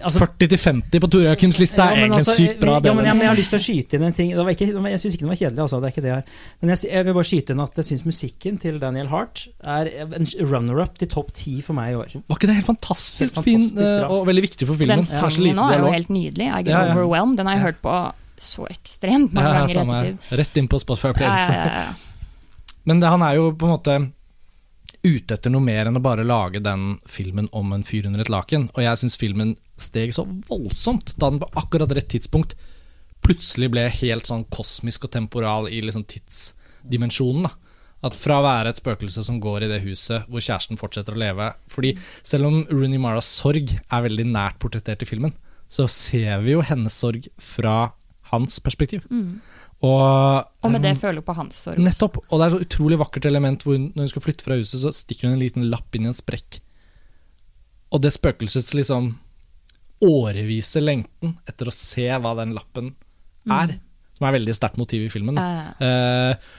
altså, 0.00 0.18
40 0.22 0.48
til 0.52 0.58
50 0.58 1.00
på 1.00 1.08
Tore 1.10 1.30
Akims 1.32 1.58
liste 1.58 1.80
er 1.82 1.90
Ja, 1.96 2.02
egentlig 2.04 2.20
altså, 2.20 2.34
sykt 2.36 2.60
bra. 2.60 2.74
Ja, 2.84 2.92
men, 2.94 3.04
ja, 3.06 3.12
men 3.14 3.22
jeg 3.22 3.28
har 3.30 3.36
lyst 3.38 3.50
til 3.54 3.58
å 3.60 3.64
skyte 3.64 3.96
inn 3.96 4.02
en 4.08 4.12
ting. 4.12 4.30
Det 4.36 4.44
var 4.44 4.50
ikke, 4.52 4.68
jeg 4.90 5.00
syns 5.00 5.14
ikke 5.16 5.24
den 5.26 5.32
var 5.32 5.40
kjedelig, 5.40 5.62
altså. 5.64 5.80
Det 5.80 5.86
er 5.88 5.94
ikke 5.94 6.04
det 6.06 6.12
jeg. 6.12 6.24
Men 6.60 6.72
jeg, 6.74 6.78
jeg 6.92 7.04
vil 7.08 7.14
bare 7.18 7.28
skyte 7.30 7.50
inn 7.56 7.60
at 7.64 7.80
jeg 7.80 7.84
syns 7.90 8.04
musikken 8.06 8.58
til 8.66 8.78
Daniel 8.82 9.08
Hart 9.08 9.46
er 9.64 9.90
en 10.04 10.26
runner-up 10.52 10.98
til 10.98 11.08
topp 11.08 11.32
ti 11.34 11.60
for 11.62 11.72
meg 11.78 11.92
i 11.92 11.96
år. 12.00 12.16
Var 12.26 12.36
ikke 12.40 12.46
det 12.52 12.56
helt 12.60 12.66
fantastisk, 12.72 13.20
Helt 13.26 13.34
fantastisk 13.40 13.74
fin 13.76 14.00
bra. 14.00 14.08
og 14.12 14.26
veldig 14.26 14.42
viktig 14.48 14.66
for 14.68 14.76
filmen? 14.76 15.02
Den 15.02 15.08
sangen 15.08 15.56
nå 15.56 15.70
er 15.72 15.78
jo 15.84 15.92
helt 15.96 16.08
nydelig. 16.12 16.46
I 16.52 16.62
Get 16.62 16.72
Ja, 16.74 16.84
ja. 16.86 16.94
Overwhelmed. 16.94 17.36
Den 17.38 17.46
har 17.46 17.54
jeg 17.56 17.62
Ja. 17.62 17.66
hørt 17.70 17.82
på 17.82 18.12
så 18.38 18.66
ekstremt 18.68 19.32
mange 19.32 19.48
Ja, 19.48 19.66
ganger 19.66 19.70
i 19.70 19.74
her. 19.74 20.04
ettertid. 20.12 20.38
Rett 20.38 20.56
inn 20.60 20.68
på 20.68 20.76
Spotify-opplevelsen. 20.82 21.54
ja, 21.56 21.64
ja, 21.64 21.86
ja. 21.86 21.92
Men 22.84 23.00
det, 23.00 23.08
han 23.08 23.22
er 23.22 23.34
jo 23.34 23.50
på 23.52 23.64
en 23.66 23.72
måte 23.78 24.12
ute 25.06 25.36
etter 25.36 25.52
noe 25.54 25.62
mer 25.62 25.86
enn 25.88 25.98
å 25.98 26.02
bare 26.02 26.26
lage 26.26 26.60
den 26.64 26.96
filmen 27.06 27.48
om 27.56 27.70
en 27.72 27.86
fyr 27.86 28.08
under 28.08 28.24
et 28.24 28.32
laken. 28.32 28.68
Og 28.74 28.82
jeg 28.82 29.02
syns 29.02 29.18
filmen 29.20 29.54
steg 29.80 30.14
så 30.16 30.26
voldsomt 30.48 31.14
da 31.20 31.30
den 31.30 31.42
på 31.42 31.50
akkurat 31.62 31.94
rett 31.94 32.10
tidspunkt 32.10 32.56
plutselig 33.26 33.70
ble 33.74 33.86
helt 33.90 34.28
sånn 34.28 34.44
kosmisk 34.54 35.06
og 35.06 35.14
temporal 35.16 35.70
i 35.70 35.80
liksom 35.84 36.04
tidsdimensjonen. 36.10 37.48
da. 37.48 37.54
At 38.06 38.18
fra 38.18 38.38
å 38.38 38.44
være 38.44 38.70
et 38.70 38.78
spøkelse 38.78 39.24
som 39.24 39.40
går 39.42 39.66
i 39.66 39.70
det 39.70 39.80
huset 39.86 40.28
hvor 40.30 40.44
kjæresten 40.44 40.78
fortsetter 40.78 41.16
å 41.16 41.18
leve 41.18 41.46
Fordi 41.72 41.94
selv 42.20 42.50
om 42.50 42.58
Rooney 42.68 43.00
Maras 43.02 43.30
sorg 43.40 43.72
er 43.72 44.04
veldig 44.04 44.26
nært 44.28 44.60
portrettert 44.62 45.02
i 45.02 45.08
filmen, 45.08 45.32
så 45.66 45.88
ser 45.90 46.44
vi 46.44 46.54
jo 46.54 46.62
hennes 46.62 46.94
sorg 46.94 47.26
fra 47.42 47.94
hans 48.30 48.60
perspektiv. 48.62 49.06
Og, 49.84 50.46
Og 50.64 50.72
med 50.72 50.82
det 50.86 50.94
føler 50.96 51.20
hun 51.20 51.26
på 51.26 51.36
hans 51.36 51.58
sorg. 51.66 51.80
Nettopp. 51.84 52.22
Og 52.30 52.40
det 52.40 52.46
er 52.46 52.54
så 52.54 52.62
utrolig 52.64 52.98
vakkert 53.00 53.28
element 53.28 53.64
hvor 53.66 53.76
hun, 53.76 53.90
når 53.94 54.06
hun 54.06 54.12
skal 54.14 54.24
flytte 54.24 54.46
fra 54.46 54.56
huset, 54.56 54.80
så 54.80 54.92
stikker 54.94 55.28
hun 55.28 55.36
en 55.36 55.42
liten 55.42 55.66
lapp 55.72 55.96
inn 55.96 56.08
i 56.08 56.10
en 56.12 56.16
sprekk. 56.16 56.60
Og 57.92 58.02
det 58.02 58.14
spøkelsets 58.16 58.72
liksom 58.76 59.12
årevise 60.04 60.82
lengten 60.82 61.36
etter 61.48 61.68
å 61.68 61.74
se 61.74 62.06
hva 62.20 62.34
den 62.40 62.54
lappen 62.56 62.94
er, 63.52 63.76
som 64.16 64.28
er 64.28 64.34
veldig 64.36 64.56
sterkt 64.56 64.80
motiv 64.80 65.06
i 65.06 65.12
filmen. 65.12 65.38
Uh, 65.38 65.76
Eh, 65.86 66.54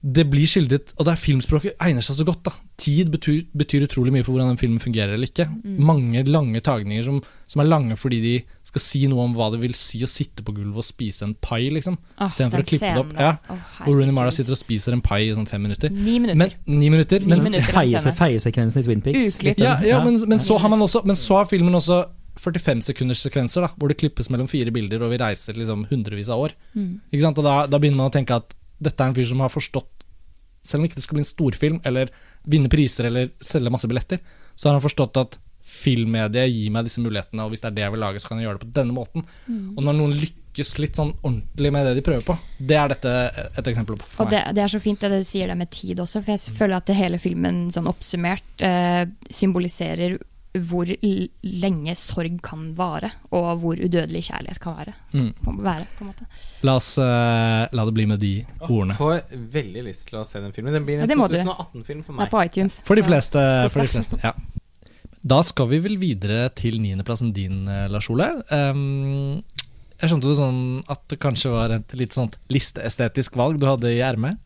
det 0.00 0.24
blir 0.32 0.48
skildret, 0.48 0.94
og 0.96 1.04
det 1.04 1.12
er 1.12 1.20
filmspråket 1.20 1.82
egner 1.84 2.04
seg 2.04 2.16
så 2.16 2.24
godt. 2.24 2.46
da 2.48 2.54
Tid 2.80 3.10
betyr, 3.12 3.42
betyr 3.52 3.84
utrolig 3.84 4.14
mye 4.14 4.24
for 4.24 4.32
hvordan 4.32 4.54
den 4.54 4.60
filmen 4.60 4.80
fungerer 4.80 5.12
eller 5.12 5.28
ikke. 5.28 5.44
Mange 5.76 6.22
lange 6.24 6.62
tagninger 6.64 7.04
som, 7.04 7.18
som 7.44 7.60
er 7.60 7.68
lange 7.68 7.98
fordi 8.00 8.20
de 8.24 8.32
skal 8.70 8.82
si 8.84 9.00
noe 9.10 9.24
om 9.26 9.32
hva 9.34 9.48
det 9.52 9.58
vil 9.64 9.74
si 9.76 10.00
å 10.06 10.08
sitte 10.10 10.44
på 10.46 10.54
gulvet 10.54 10.78
og 10.82 10.86
spise 10.86 11.26
en 11.26 11.34
pai, 11.42 11.64
liksom. 11.74 11.96
Åh, 12.16 12.28
Istedenfor 12.30 12.60
den 12.60 12.66
å 12.66 12.70
klippe 12.70 12.92
det 12.94 13.02
opp. 13.02 13.12
Ja. 13.18 13.32
Oh, 13.50 13.64
Hvor 13.82 13.98
Rooney 13.98 14.14
Mara 14.14 14.32
sitter 14.34 14.54
og 14.54 14.60
spiser 14.60 14.94
en 14.96 15.02
pai 15.04 15.24
i 15.26 15.34
sånn 15.34 15.48
fem 15.50 15.62
minutter. 15.66 15.90
Ni 15.90 16.18
minutter. 16.22 16.38
Men, 16.38 16.78
ni 16.80 16.90
minutter. 16.92 17.24
Ni 17.24 17.34
Men, 17.34 17.44
minutter. 17.50 17.74
Feie- 17.74 18.14
Feiesekvensen 18.20 18.82
i 18.82 18.86
Twin 18.86 19.02
Peaks. 19.04 19.40
Ja, 19.58 19.74
ja, 19.84 20.00
men, 20.04 20.20
men, 20.30 20.38
så 20.42 20.58
har 20.62 20.72
man 20.72 20.82
også, 20.86 21.02
men 21.08 21.18
så 21.18 21.40
har 21.40 21.50
filmen 21.50 21.74
også 21.74 22.04
45 22.40 22.80
sekunders 22.86 23.20
sekvenser, 23.26 23.66
da, 23.66 23.72
hvor 23.76 23.90
det 23.90 23.98
klippes 24.00 24.30
mellom 24.32 24.48
fire 24.48 24.72
bilder, 24.72 25.02
og 25.04 25.10
vi 25.12 25.18
reiser 25.20 25.58
liksom 25.58 25.84
hundrevis 25.90 26.30
av 26.32 26.46
år. 26.46 26.54
Mm. 26.76 26.92
Ikke 27.10 27.24
sant? 27.26 27.40
Og 27.42 27.44
da, 27.44 27.56
da 27.68 27.80
begynner 27.82 28.00
man 28.04 28.12
å 28.12 28.14
tenke 28.14 28.38
at 28.38 28.54
dette 28.80 29.02
er 29.02 29.10
en 29.10 29.16
fyr 29.18 29.28
som 29.28 29.42
har 29.44 29.52
forstått 29.52 29.90
Selv 30.64 30.82
om 30.82 30.86
ikke 30.86 30.98
det 30.98 31.02
skal 31.06 31.16
bli 31.16 31.22
en 31.24 31.28
storfilm, 31.28 31.76
eller 31.88 32.10
vinne 32.52 32.68
priser, 32.68 33.06
eller 33.08 33.30
selge 33.40 33.70
masse 33.72 33.88
billetter, 33.88 34.18
så 34.52 34.68
har 34.68 34.74
han 34.76 34.84
forstått 34.84 35.16
at 35.16 35.38
filmmediet 35.80 36.52
gir 36.52 36.70
meg 36.74 36.86
disse 36.86 37.02
mulighetene, 37.02 37.44
og 37.44 37.54
hvis 37.54 37.64
det 37.64 37.70
er 37.70 37.76
det 37.78 37.84
jeg 37.86 37.94
vil 37.94 38.04
lage, 38.04 38.22
så 38.22 38.30
kan 38.30 38.40
jeg 38.40 38.48
gjøre 38.48 38.60
det 38.60 38.68
på 38.68 38.78
denne 38.80 38.96
måten. 38.96 39.26
Mm. 39.46 39.66
Og 39.74 39.84
når 39.86 39.98
noen 39.98 40.16
lykkes 40.20 40.72
litt 40.82 41.00
sånn 41.00 41.12
ordentlig 41.20 41.74
med 41.74 41.88
det 41.88 41.94
de 41.98 42.06
prøver 42.06 42.26
på, 42.26 42.36
det 42.58 42.78
er 42.80 42.94
dette 42.94 43.14
et 43.48 43.70
eksempel 43.72 44.00
på 44.00 44.08
for 44.08 44.24
Og 44.24 44.30
meg. 44.30 44.36
det, 44.36 44.56
det 44.58 44.64
er 44.64 44.74
så 44.74 44.82
fint 44.82 45.06
det 45.06 45.12
du 45.14 45.20
sier 45.26 45.52
det 45.52 45.58
med 45.60 45.72
tid 45.74 46.02
også, 46.02 46.24
for 46.24 46.36
jeg 46.36 46.58
føler 46.58 46.80
at 46.80 46.90
det 46.90 46.98
hele 46.98 47.20
filmen 47.22 47.62
sånn 47.74 47.88
oppsummert 47.90 48.66
eh, 48.66 49.04
symboliserer 49.30 50.18
hvor 50.58 50.88
lenge 51.62 51.94
sorg 51.98 52.40
kan 52.42 52.70
vare, 52.78 53.12
og 53.30 53.50
hvor 53.62 53.78
udødelig 53.78 54.24
kjærlighet 54.26 54.58
kan 54.62 54.78
være. 54.80 54.94
Mm. 55.12 55.28
På, 55.44 55.54
være 55.62 55.86
på 55.94 56.04
en 56.04 56.10
måte. 56.10 56.26
La 56.66 56.74
oss 56.80 56.90
uh, 56.98 57.68
la 57.70 57.84
det 57.86 57.94
bli 57.94 58.06
med 58.10 58.18
de 58.22 58.32
ordene. 58.66 58.96
Får 58.98 59.20
veldig 59.30 59.84
lyst 59.86 60.08
til 60.08 60.18
å 60.18 60.24
se 60.26 60.42
den 60.42 60.54
filmen. 60.56 60.74
Den 60.74 60.88
blir 60.88 61.04
en 61.04 61.10
det 61.10 61.18
må 61.18 61.28
du. 61.30 61.38
2018-film 61.38 62.02
for 62.02 62.16
meg. 62.16 62.24
Det 62.24 62.26
er 62.26 62.34
på 62.34 62.42
iTunes. 62.48 62.80
For 62.86 62.98
de 62.98 63.06
fleste. 63.06 63.44
For 63.70 63.84
de 63.84 63.92
fleste 63.92 64.18
ja. 64.24 64.34
Da 65.20 65.42
skal 65.44 65.68
vi 65.68 65.80
vel 65.84 65.98
videre 66.00 66.48
til 66.56 66.78
niendeplassen 66.80 67.34
din, 67.36 67.66
eh, 67.68 67.88
Lars 67.92 68.08
Ole. 68.12 68.28
Um, 68.48 69.42
jeg 70.00 70.08
skjønte 70.08 70.30
det 70.30 70.38
sånn 70.38 70.62
at 70.88 71.02
det 71.12 71.18
kanskje 71.20 71.52
var 71.52 71.74
et 71.74 71.92
litt 71.98 72.16
sånt 72.16 72.38
listeestetisk 72.48 73.36
valg 73.36 73.60
du 73.60 73.66
hadde 73.68 73.92
i 73.92 74.00
ermet? 74.00 74.40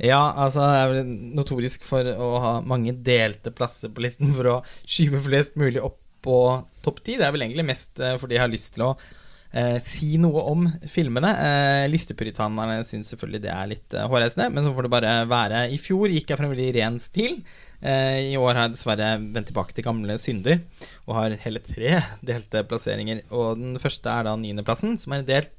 Ja, 0.00 0.20
altså 0.36 0.64
jeg 0.64 0.82
er 0.82 0.92
vel 0.92 1.08
notorisk 1.36 1.84
for 1.88 2.04
å 2.04 2.28
ha 2.40 2.52
mange 2.64 2.92
delte 3.04 3.52
plasser 3.52 3.92
på 3.92 4.04
listen 4.04 4.32
for 4.36 4.48
å 4.48 4.60
skyve 4.84 5.20
flest 5.24 5.56
mulig 5.60 5.80
opp 5.80 5.98
på 6.24 6.36
topp 6.84 7.00
ti. 7.04 7.16
Det 7.16 7.24
er 7.24 7.32
vel 7.32 7.46
egentlig 7.46 7.68
mest 7.68 8.00
eh, 8.00 8.16
fordi 8.20 8.36
jeg 8.36 8.44
har 8.44 8.52
lyst 8.52 8.74
til 8.76 8.86
å 8.90 8.92
eh, 9.56 9.78
si 9.84 10.14
noe 10.20 10.44
om 10.52 10.66
filmene. 10.88 11.32
Eh, 11.32 11.86
listepyritanerne 11.92 12.80
syns 12.86 13.12
selvfølgelig 13.12 13.44
det 13.44 13.52
er 13.54 13.72
litt 13.72 13.96
eh, 13.96 14.08
hårreisende, 14.08 14.50
men 14.52 14.66
så 14.66 14.74
får 14.76 14.86
det 14.86 14.94
bare 14.96 15.14
være. 15.30 15.64
I 15.72 15.80
fjor 15.80 16.12
gikk 16.12 16.32
jeg 16.32 16.40
for 16.40 16.48
en 16.48 16.54
veldig 16.54 16.70
ren 16.76 17.00
stil. 17.02 17.40
Eh, 17.80 18.34
I 18.34 18.36
år 18.36 18.52
har 18.52 18.66
jeg 18.66 18.74
dessverre 18.74 19.10
vendt 19.20 19.48
tilbake 19.48 19.72
til 19.76 19.86
gamle 19.86 20.16
synder 20.20 20.60
og 21.06 21.14
har 21.16 21.36
hele 21.44 21.62
tre 21.64 22.00
delte 22.26 22.64
plasseringer. 22.68 23.22
Og 23.32 23.60
den 23.60 23.78
første 23.80 24.12
er 24.12 24.28
da 24.28 24.36
niendeplassen, 24.36 24.98
som 25.00 25.14
er 25.14 25.22
en 25.22 25.30
delt 25.30 25.54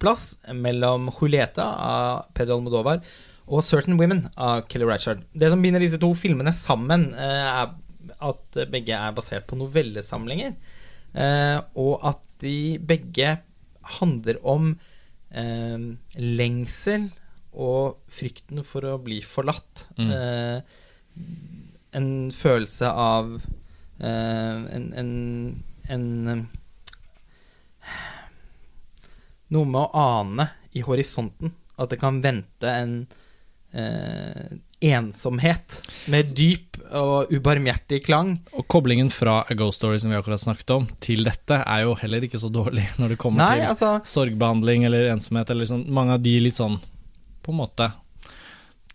plass 0.00 0.34
mellom 0.52 1.08
Julieta 1.12 1.64
av 1.64 2.30
Pedro 2.36 2.58
Almodovar 2.58 3.02
og 3.48 3.64
Certain 3.64 3.96
Women 4.00 4.26
av 4.36 4.66
Kelly 4.68 4.88
Ratchard. 4.88 5.22
Det 5.32 5.48
som 5.52 5.62
binder 5.64 5.80
disse 5.80 6.00
to 6.00 6.10
filmene 6.16 6.52
sammen, 6.56 7.10
eh, 7.14 7.64
er 7.64 7.76
at 8.24 8.58
begge 8.72 8.96
er 8.96 9.14
basert 9.16 9.46
på 9.48 9.56
novellesamlinger. 9.60 10.56
Eh, 11.14 11.60
og 11.80 12.00
at 12.04 12.20
de 12.42 12.78
begge 12.78 13.38
handler 13.98 14.38
om 14.44 14.74
eh, 15.32 15.78
lengsel 16.16 17.08
og 17.58 17.98
frykten 18.12 18.60
for 18.66 18.84
å 18.86 18.98
bli 19.02 19.20
forlatt. 19.24 19.88
Mm. 19.98 20.12
Eh, 21.92 21.98
en 21.98 22.30
følelse 22.32 22.90
av 22.90 23.34
uh, 24.02 24.74
en, 24.74 24.92
en, 24.92 25.64
en 25.88 26.46
Noe 29.48 29.64
med 29.64 29.80
å 29.80 29.88
ane 29.96 30.44
i 30.76 30.82
horisonten. 30.84 31.54
At 31.80 31.88
det 31.88 31.96
kan 32.02 32.18
vente 32.20 32.68
en 32.68 33.06
uh, 33.72 34.48
ensomhet 34.84 35.78
med 36.12 36.34
dyp 36.36 36.76
og 36.92 37.32
ubarmhjertig 37.32 38.02
klang. 38.04 38.34
Og 38.52 38.66
koblingen 38.68 39.08
fra 39.10 39.40
A 39.48 39.56
Ghost 39.56 39.80
Story 39.80 39.98
som 40.02 40.12
vi 40.12 40.18
akkurat 40.18 40.42
snakket 40.42 40.74
om, 40.76 40.90
til 41.00 41.24
dette 41.24 41.62
er 41.62 41.86
jo 41.86 41.96
heller 41.98 42.28
ikke 42.28 42.40
så 42.42 42.52
dårlig 42.52 42.84
når 43.00 43.14
det 43.14 43.20
kommer 43.22 43.40
Nei, 43.40 43.62
til 43.62 43.70
altså 43.72 43.94
sorgbehandling 44.18 44.84
eller 44.90 45.08
ensomhet, 45.14 45.48
eller 45.48 45.64
liksom 45.64 45.86
mange 45.88 46.18
av 46.18 46.22
de 46.24 46.36
litt 46.44 46.58
sånn 46.58 46.76
på 47.42 47.54
en 47.54 47.60
måte 47.62 47.88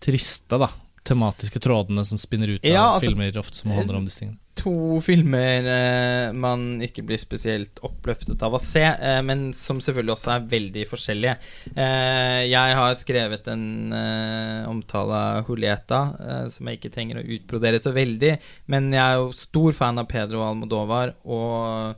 triste, 0.04 0.60
da, 0.60 0.68
tematiske 1.04 1.60
trådene 1.60 2.04
som 2.08 2.18
spinner 2.20 2.54
ut 2.56 2.64
av 2.64 2.70
Ja, 2.70 2.84
altså- 2.94 3.10
filmer 3.12 3.36
ofte 3.40 3.60
som 3.60 3.70
handler 3.76 3.96
om 4.00 4.06
disse 4.08 4.20
tingene. 4.24 4.38
to 4.56 5.00
filmer 5.02 5.66
eh, 5.66 6.32
man 6.32 6.80
ikke 6.80 7.02
blir 7.04 7.18
spesielt 7.18 7.80
oppløftet 7.82 8.40
av 8.46 8.54
å 8.54 8.60
se, 8.62 8.80
eh, 8.86 9.20
men 9.26 9.52
som 9.52 9.80
selvfølgelig 9.82 10.14
også 10.14 10.30
er 10.36 10.46
veldig 10.52 10.84
forskjellige. 10.88 11.34
Eh, 11.76 12.46
jeg 12.48 12.76
har 12.78 12.94
skrevet 12.94 13.48
en 13.50 13.92
eh, 13.92 14.68
omtale 14.70 15.12
av 15.40 15.48
Julieta, 15.50 16.00
eh, 16.20 16.48
som 16.54 16.66
jeg 16.70 16.78
ikke 16.80 16.92
trenger 16.94 17.18
å 17.20 17.26
utbrodere 17.36 17.82
så 17.82 17.92
veldig, 17.92 18.38
men 18.68 18.92
jeg 18.94 19.02
er 19.02 19.16
jo 19.18 19.32
stor 19.32 19.72
fan 19.72 19.98
av 19.98 20.06
Pedro 20.08 20.40
Almodovar, 20.46 21.14
og 21.26 21.96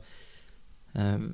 eh, 0.97 1.29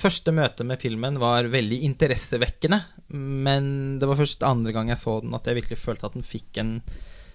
Første 0.00 0.32
møte 0.32 0.64
med 0.64 0.80
filmen 0.80 1.18
var 1.20 1.48
veldig 1.52 1.82
interessevekkende, 1.84 2.78
men 3.12 3.64
det 4.00 4.08
var 4.08 4.18
først 4.20 4.44
andre 4.46 4.72
gang 4.72 4.88
jeg 4.92 5.00
så 5.00 5.18
den 5.20 5.34
at 5.36 5.48
jeg 5.48 5.58
virkelig 5.58 5.80
følte 5.82 6.08
at 6.08 6.16
den 6.16 6.24
fikk 6.24 6.60
en 6.62 6.78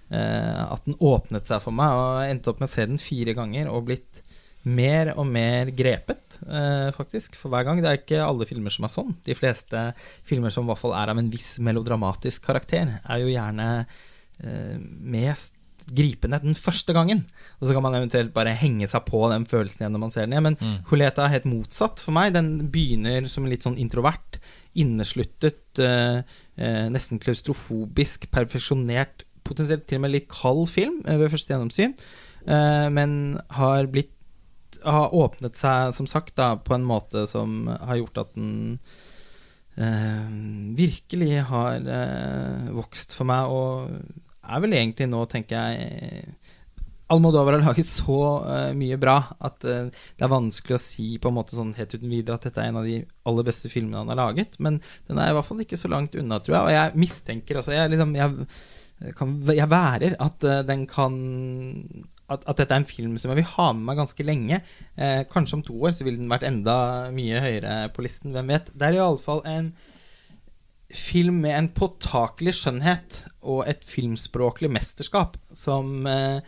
eh, 0.10 0.62
At 0.64 0.88
den 0.88 0.98
åpnet 0.98 1.46
seg 1.50 1.62
for 1.62 1.76
meg, 1.76 1.94
og 1.94 2.26
endte 2.26 2.50
opp 2.52 2.64
med 2.64 2.72
å 2.72 2.74
se 2.74 2.88
den 2.90 3.02
fire 3.02 3.36
ganger 3.38 3.70
og 3.70 3.86
blitt 3.92 4.24
mer 4.66 5.12
og 5.14 5.28
mer 5.30 5.70
grepet, 5.78 6.40
eh, 6.50 6.90
faktisk, 6.96 7.38
for 7.38 7.54
hver 7.54 7.68
gang. 7.68 7.84
Det 7.84 7.92
er 7.92 8.00
ikke 8.00 8.24
alle 8.26 8.48
filmer 8.50 8.74
som 8.74 8.88
er 8.88 8.94
sånn. 8.96 9.14
De 9.28 9.38
fleste 9.38 9.92
filmer 10.26 10.54
som 10.54 10.66
i 10.66 10.72
hvert 10.72 10.82
fall 10.82 10.96
er 10.98 11.14
av 11.14 11.22
en 11.22 11.30
viss 11.30 11.56
melodramatisk 11.62 12.48
karakter, 12.50 12.98
er 12.98 13.22
jo 13.22 13.30
gjerne 13.30 13.70
eh, 14.42 14.80
mest 14.82 15.55
gripende 15.86 16.40
den 16.42 16.58
første 16.58 16.94
gangen. 16.96 17.26
Og 17.60 17.68
så 17.68 17.76
kan 17.76 17.84
man 17.86 17.96
eventuelt 17.98 18.34
bare 18.34 18.56
henge 18.58 18.88
seg 18.90 19.06
på 19.06 19.22
den 19.32 19.46
følelsen 19.50 19.84
igjen 19.84 19.96
når 19.96 20.04
man 20.06 20.14
ser 20.14 20.26
den 20.26 20.34
igjen. 20.34 20.48
Men 20.50 20.58
Mm. 20.62 20.78
Julieta 20.90 21.26
er 21.26 21.34
helt 21.36 21.46
motsatt 21.46 22.02
for 22.02 22.16
meg. 22.16 22.34
Den 22.34 22.70
begynner 22.72 23.28
som 23.30 23.46
litt 23.46 23.64
sånn 23.66 23.78
introvert, 23.78 24.40
innesluttet, 24.76 25.80
eh, 25.80 26.24
eh, 26.58 26.90
nesten 26.90 27.20
klaustrofobisk, 27.20 28.30
perfeksjonert, 28.32 29.24
potensielt 29.44 29.88
til 29.88 30.00
og 30.00 30.02
med 30.02 30.12
litt 30.12 30.30
kald 30.30 30.68
film 30.70 31.02
eh, 31.06 31.18
ved 31.18 31.32
første 31.32 31.54
gjennomsyn, 31.54 31.94
eh, 32.48 32.90
men 32.90 33.40
har 33.50 33.86
blitt 33.88 34.12
har 34.84 35.14
åpnet 35.16 35.56
seg, 35.56 35.94
som 35.96 36.06
sagt, 36.06 36.36
da, 36.36 36.56
på 36.58 36.76
en 36.76 36.84
måte 36.86 37.26
som 37.28 37.68
har 37.68 37.96
gjort 37.96 38.18
at 38.22 38.34
den 38.36 38.80
eh, 39.78 40.28
virkelig 40.78 41.46
har 41.50 41.80
eh, 41.88 42.70
vokst 42.76 43.16
for 43.16 43.26
meg, 43.30 43.50
og 43.50 43.90
er 44.46 44.62
vel 44.64 44.78
egentlig 44.78 45.10
nå, 45.12 45.24
tenker 45.32 45.58
jeg 45.58 46.38
Almodovar 47.14 47.54
har 47.54 47.62
laget 47.62 47.86
så 47.86 48.16
uh, 48.42 48.72
mye 48.74 48.96
bra 48.98 49.20
at 49.46 49.62
uh, 49.70 49.92
det 49.94 50.26
er 50.26 50.32
vanskelig 50.32 50.74
å 50.74 50.82
si 50.82 51.20
på 51.22 51.30
en 51.30 51.36
måte 51.38 51.54
sånn 51.54 51.76
helt 51.78 51.94
uten 51.94 52.10
videre 52.10 52.40
at 52.40 52.48
dette 52.48 52.64
er 52.64 52.72
en 52.72 52.80
av 52.80 52.88
de 52.88 52.96
aller 53.30 53.46
beste 53.46 53.70
filmene 53.70 54.00
han 54.02 54.10
har 54.10 54.18
laget, 54.24 54.58
men 54.58 54.80
den 55.06 55.22
er 55.22 55.30
i 55.30 55.36
hvert 55.38 55.46
fall 55.46 55.62
ikke 55.62 55.78
så 55.78 55.92
langt 55.94 56.18
unna, 56.18 56.40
tror 56.42 56.58
jeg. 56.58 56.64
Og 56.64 56.74
jeg 56.74 57.04
mistenker 57.04 57.62
også 57.62 57.76
Jeg, 57.76 57.92
liksom, 57.94 58.16
jeg, 58.18 58.48
kan, 59.20 59.38
jeg 59.54 59.70
værer 59.70 60.18
at 60.26 60.50
uh, 60.50 60.64
den 60.66 60.88
kan 60.90 61.22
at, 62.26 62.46
at 62.50 62.58
dette 62.58 62.74
er 62.74 62.82
en 62.82 62.90
film 62.90 63.18
som 63.22 63.32
jeg 63.32 63.42
vil 63.42 63.52
ha 63.54 63.68
med 63.76 63.86
meg 63.90 64.00
ganske 64.02 64.26
lenge. 64.26 64.62
Eh, 64.98 65.22
kanskje 65.32 65.60
om 65.60 65.66
to 65.66 65.76
år 65.86 65.94
så 65.96 66.08
ville 66.08 66.18
den 66.18 66.32
vært 66.32 66.48
enda 66.48 66.78
mye 67.14 67.42
høyere 67.44 67.76
på 67.94 68.06
listen, 68.06 68.34
hvem 68.34 68.50
vet. 68.56 68.72
Det 68.74 68.88
er 68.88 68.98
iallfall 68.98 69.44
en 69.50 69.70
film 70.94 71.42
med 71.42 71.58
en 71.58 71.70
påtakelig 71.74 72.54
skjønnhet 72.60 73.24
og 73.42 73.64
et 73.68 73.82
filmspråklig 73.88 74.70
mesterskap 74.72 75.38
som 75.54 76.06
eh, 76.08 76.40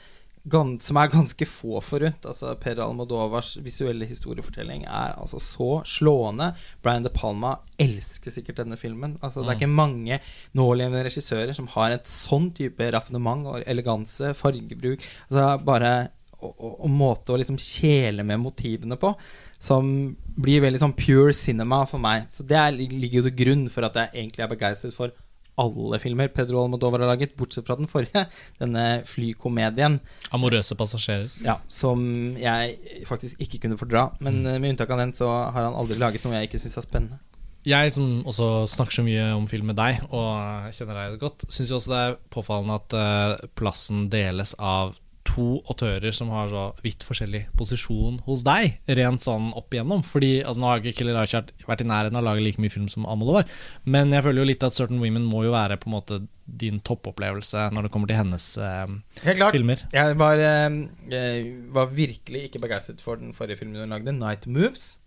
som 0.48 0.96
er 0.96 1.10
ganske 1.12 1.44
få 1.44 1.82
forunt. 1.84 2.24
Altså, 2.24 2.54
per 2.56 2.80
Almodovars 2.80 3.58
visuelle 3.60 4.06
historiefortelling 4.08 4.86
er 4.88 5.18
altså 5.20 5.42
så 5.44 5.82
slående. 5.84 6.54
Brian 6.82 7.04
De 7.04 7.10
Palma 7.12 7.58
elsker 7.78 8.32
sikkert 8.32 8.62
denne 8.62 8.78
filmen. 8.80 9.18
Altså, 9.22 9.42
Det 9.44 9.50
er 9.50 9.56
Mm. 9.56 9.60
ikke 9.60 9.76
mange 9.76 10.20
nålevende 10.56 11.04
regissører 11.04 11.54
som 11.54 11.68
har 11.68 11.92
et 11.92 12.06
sånn 12.08 12.54
type 12.56 12.80
raffinement 12.80 13.46
og 13.46 13.64
eleganse, 13.68 14.34
fargebruk 14.34 15.02
altså 15.30 15.66
bare 15.66 16.10
og, 16.40 16.56
og, 16.60 16.80
og 16.86 16.90
måte 16.90 17.34
å 17.34 17.38
liksom 17.38 17.58
kjele 17.58 18.24
med 18.24 18.40
motivene 18.40 18.96
på, 18.96 19.16
som 19.60 20.16
blir 20.38 20.64
veldig 20.64 20.82
sånn 20.82 20.98
pure 20.98 21.34
cinema 21.36 21.84
for 21.90 22.02
meg. 22.02 22.28
Så 22.34 22.46
det 22.48 22.58
er, 22.60 22.76
ligger 22.76 23.22
jo 23.22 23.30
til 23.30 23.40
grunn 23.42 23.66
for 23.74 23.88
at 23.88 23.98
jeg 23.98 24.14
egentlig 24.14 24.46
er 24.46 24.54
begeistret 24.54 24.96
for 24.96 25.16
alle 25.58 25.98
filmer 25.98 26.30
Pedro 26.30 26.62
Almodovar 26.62 27.02
har 27.02 27.10
laget, 27.10 27.34
bortsett 27.38 27.66
fra 27.66 27.78
den 27.80 27.90
forrige, 27.90 28.28
denne 28.62 29.02
flykomedien. 29.10 30.00
Amorøse 30.36 30.78
passasjerer. 30.78 31.26
Ja, 31.46 31.58
som 31.68 32.04
jeg 32.38 33.06
faktisk 33.10 33.42
ikke 33.42 33.64
kunne 33.66 33.80
fordra. 33.80 34.12
Men 34.20 34.44
mm. 34.44 34.52
med 34.62 34.76
unntak 34.76 34.94
av 34.94 35.02
den, 35.02 35.16
så 35.18 35.32
har 35.32 35.64
han 35.64 35.78
aldri 35.78 35.98
laget 36.02 36.26
noe 36.26 36.38
jeg 36.38 36.52
ikke 36.52 36.62
syns 36.62 36.78
er 36.78 36.86
spennende. 36.86 37.22
Jeg 37.68 37.92
som 37.92 38.22
også 38.30 38.68
snakker 38.72 38.96
så 38.96 39.04
mye 39.04 39.26
om 39.36 39.48
film 39.50 39.68
med 39.68 39.76
deg, 39.76 40.00
og 40.16 40.70
kjenner 40.78 41.02
deg 41.02 41.18
godt, 41.20 41.50
syns 41.52 41.74
også 41.76 41.92
det 41.92 42.04
er 42.04 42.16
påfallende 42.32 42.78
at 42.78 42.96
eh, 42.96 43.50
plassen 43.60 44.06
deles 44.14 44.54
av 44.56 44.96
to 45.28 45.46
autører 45.70 46.16
som 46.16 46.30
har 46.34 46.48
så 46.52 46.64
vidt 46.86 47.04
forskjellig 47.06 47.44
posisjon 47.60 48.22
hos 48.26 48.44
deg, 48.48 48.80
rent 48.98 49.24
sånn 49.24 49.52
opp 49.60 49.76
igjennom. 49.76 50.02
Fordi 50.08 50.38
altså, 50.42 50.62
Nå 50.64 50.70
har 50.72 50.82
ikke 50.82 50.96
Killer 51.02 51.18
Reichardt 51.20 51.52
vært 51.68 51.84
i 51.84 51.88
nærheten 51.90 52.18
av 52.18 52.24
å 52.24 52.28
lage 52.30 52.46
like 52.46 52.64
mye 52.64 52.74
film 52.74 52.88
som 52.92 53.06
Amolovar, 53.10 53.48
men 53.86 54.14
jeg 54.16 54.26
føler 54.26 54.42
jo 54.44 54.50
litt 54.52 54.66
at 54.68 54.78
Certain 54.78 55.02
Women 55.04 55.28
må 55.28 55.44
jo 55.46 55.54
være 55.56 55.78
på 55.82 55.90
en 55.92 55.96
måte 55.98 56.20
din 56.48 56.80
toppopplevelse 56.80 57.66
når 57.76 57.88
det 57.88 57.92
kommer 57.92 58.08
til 58.08 58.22
hennes 58.22 58.46
eh, 58.64 58.86
Helt 59.26 59.42
klart. 59.42 59.56
filmer. 59.58 59.82
Jeg 59.92 60.16
var, 60.22 60.40
eh, 60.40 60.78
jeg 61.12 61.50
var 61.76 61.92
virkelig 61.92 62.46
ikke 62.48 62.64
begeistret 62.64 63.04
for 63.04 63.20
den 63.20 63.36
forrige 63.36 63.60
filmen 63.60 63.84
hun 63.84 63.92
lagde, 63.98 64.16
'Night 64.16 64.48
Moves'. 64.48 64.98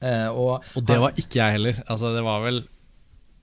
Eh, 0.00 0.28
og, 0.32 0.64
Og 0.76 0.86
det 0.88 0.96
var 1.00 1.12
ikke 1.20 1.38
jeg 1.42 1.58
heller. 1.58 1.82
Altså, 1.88 2.14
det 2.16 2.24
var 2.24 2.40
vel 2.44 2.64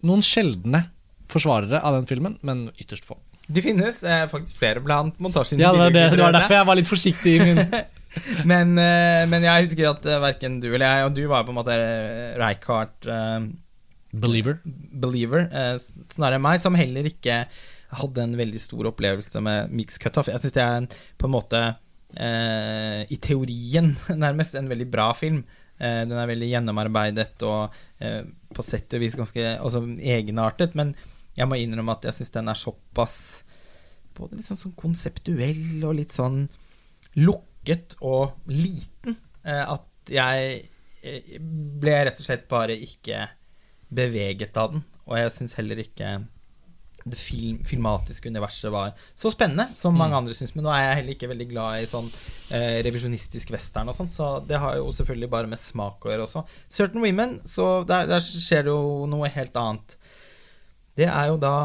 noen 0.05 0.25
sjeldne 0.25 0.87
forsvarere 1.31 1.79
av 1.85 1.95
den 1.99 2.07
filmen, 2.09 2.39
men 2.41 2.69
ytterst 2.81 3.05
få. 3.07 3.17
Det 3.51 3.63
finnes 3.65 4.03
eh, 4.03 4.27
faktisk 4.31 4.59
flere 4.59 4.83
blant 4.83 5.17
montasjen. 5.23 5.61
Ja, 5.61 5.73
det 5.77 5.91
det, 5.95 6.05
det 6.15 6.23
var 6.23 6.35
derfor 6.35 6.57
jeg 6.59 6.69
var 6.69 6.79
litt 6.79 6.91
forsiktig 6.91 7.35
i 7.37 7.41
min 7.49 7.65
men, 8.51 8.73
eh, 8.79 9.23
men 9.31 9.45
jeg 9.47 9.67
husker 9.69 9.91
at 9.93 10.07
uh, 10.07 10.17
verken 10.23 10.59
du 10.63 10.67
eller 10.73 10.87
jeg, 10.87 11.05
og 11.07 11.13
du 11.15 11.21
var 11.31 11.45
på 11.47 11.53
en 11.53 11.59
måte 11.61 11.75
uh, 11.75 12.33
Reichardt 12.41 13.07
eh, 13.07 13.45
believer. 14.11 14.59
believer, 14.65 15.47
eh, 15.51 15.77
snarere 16.11 16.41
meg, 16.43 16.61
som 16.61 16.75
heller 16.75 17.07
ikke 17.07 17.45
hadde 18.01 18.23
en 18.23 18.35
veldig 18.39 18.59
stor 18.59 18.91
opplevelse 18.91 19.41
med 19.43 19.71
Mix 19.75 19.99
Cutoff. 19.99 20.29
Jeg 20.31 20.43
syns 20.43 20.55
det 20.55 20.63
er 20.63 20.77
en, 20.81 20.89
på 21.19 21.27
en 21.27 21.35
måte 21.35 21.61
eh, 22.15 23.01
i 23.11 23.17
teorien 23.23 23.93
nærmest 24.25 24.55
en 24.55 24.69
veldig 24.71 24.87
bra 24.91 25.11
film. 25.17 25.43
Eh, 25.79 26.03
den 26.07 26.15
er 26.19 26.29
veldig 26.29 26.51
gjennomarbeidet 26.53 27.47
og 27.47 27.73
eh, 27.99 28.21
på 28.51 28.65
sett 28.65 28.93
og 28.95 29.03
vis 29.03 29.17
ganske 29.19 29.55
egenartet, 29.99 30.75
men 30.75 30.95
jeg 31.37 31.47
må 31.47 31.59
innrømme 31.59 31.95
at 31.95 32.07
jeg 32.07 32.17
syns 32.19 32.33
den 32.35 32.51
er 32.51 32.59
såpass 32.59 33.17
både 34.17 34.37
litt 34.37 34.47
sånn, 34.47 34.59
sånn 34.59 34.77
konseptuell 34.79 35.85
og 35.87 35.95
litt 35.99 36.15
sånn 36.15 36.43
lukket 37.19 37.95
og 38.07 38.51
liten 38.51 39.15
eh, 39.45 39.63
at 39.63 40.11
jeg 40.11 40.59
eh, 41.03 41.37
ble 41.39 41.95
rett 42.07 42.19
og 42.19 42.27
slett 42.27 42.49
bare 42.51 42.75
ikke 42.75 43.25
beveget 43.91 44.59
av 44.59 44.75
den. 44.75 44.85
Og 45.07 45.17
jeg 45.19 45.33
syns 45.35 45.57
heller 45.59 45.81
ikke 45.83 46.19
det 47.01 47.17
film, 47.17 47.63
filmatiske 47.65 48.29
universet 48.29 48.69
var 48.71 48.91
så 49.17 49.31
spennende 49.33 49.65
som 49.75 49.95
mange 49.97 50.17
andre 50.17 50.35
syns. 50.37 50.53
Men 50.55 50.67
nå 50.67 50.73
er 50.73 50.83
jeg 50.83 50.97
heller 50.99 51.15
ikke 51.15 51.31
veldig 51.31 51.47
glad 51.49 51.81
i 51.81 51.89
sånn 51.89 52.09
eh, 52.53 52.77
revisjonistisk 52.85 53.53
western 53.55 53.89
og 53.89 53.97
sånn, 53.97 54.11
så 54.11 54.35
det 54.45 54.59
har 54.61 54.77
jo 54.77 54.91
selvfølgelig 54.95 55.31
bare 55.31 55.49
med 55.51 55.61
smak 55.61 56.05
å 56.05 56.13
gjøre 56.13 56.27
også. 56.27 56.45
Certain 56.69 57.01
Women, 57.03 57.39
så 57.49 57.71
der, 57.89 58.09
der 58.11 58.21
skjer 58.25 58.67
det 58.67 58.75
jo 58.75 59.09
noe 59.09 59.31
helt 59.33 59.57
annet. 59.57 59.97
Det 60.97 61.07
er 61.07 61.31
jo 61.31 61.39
da 61.41 61.55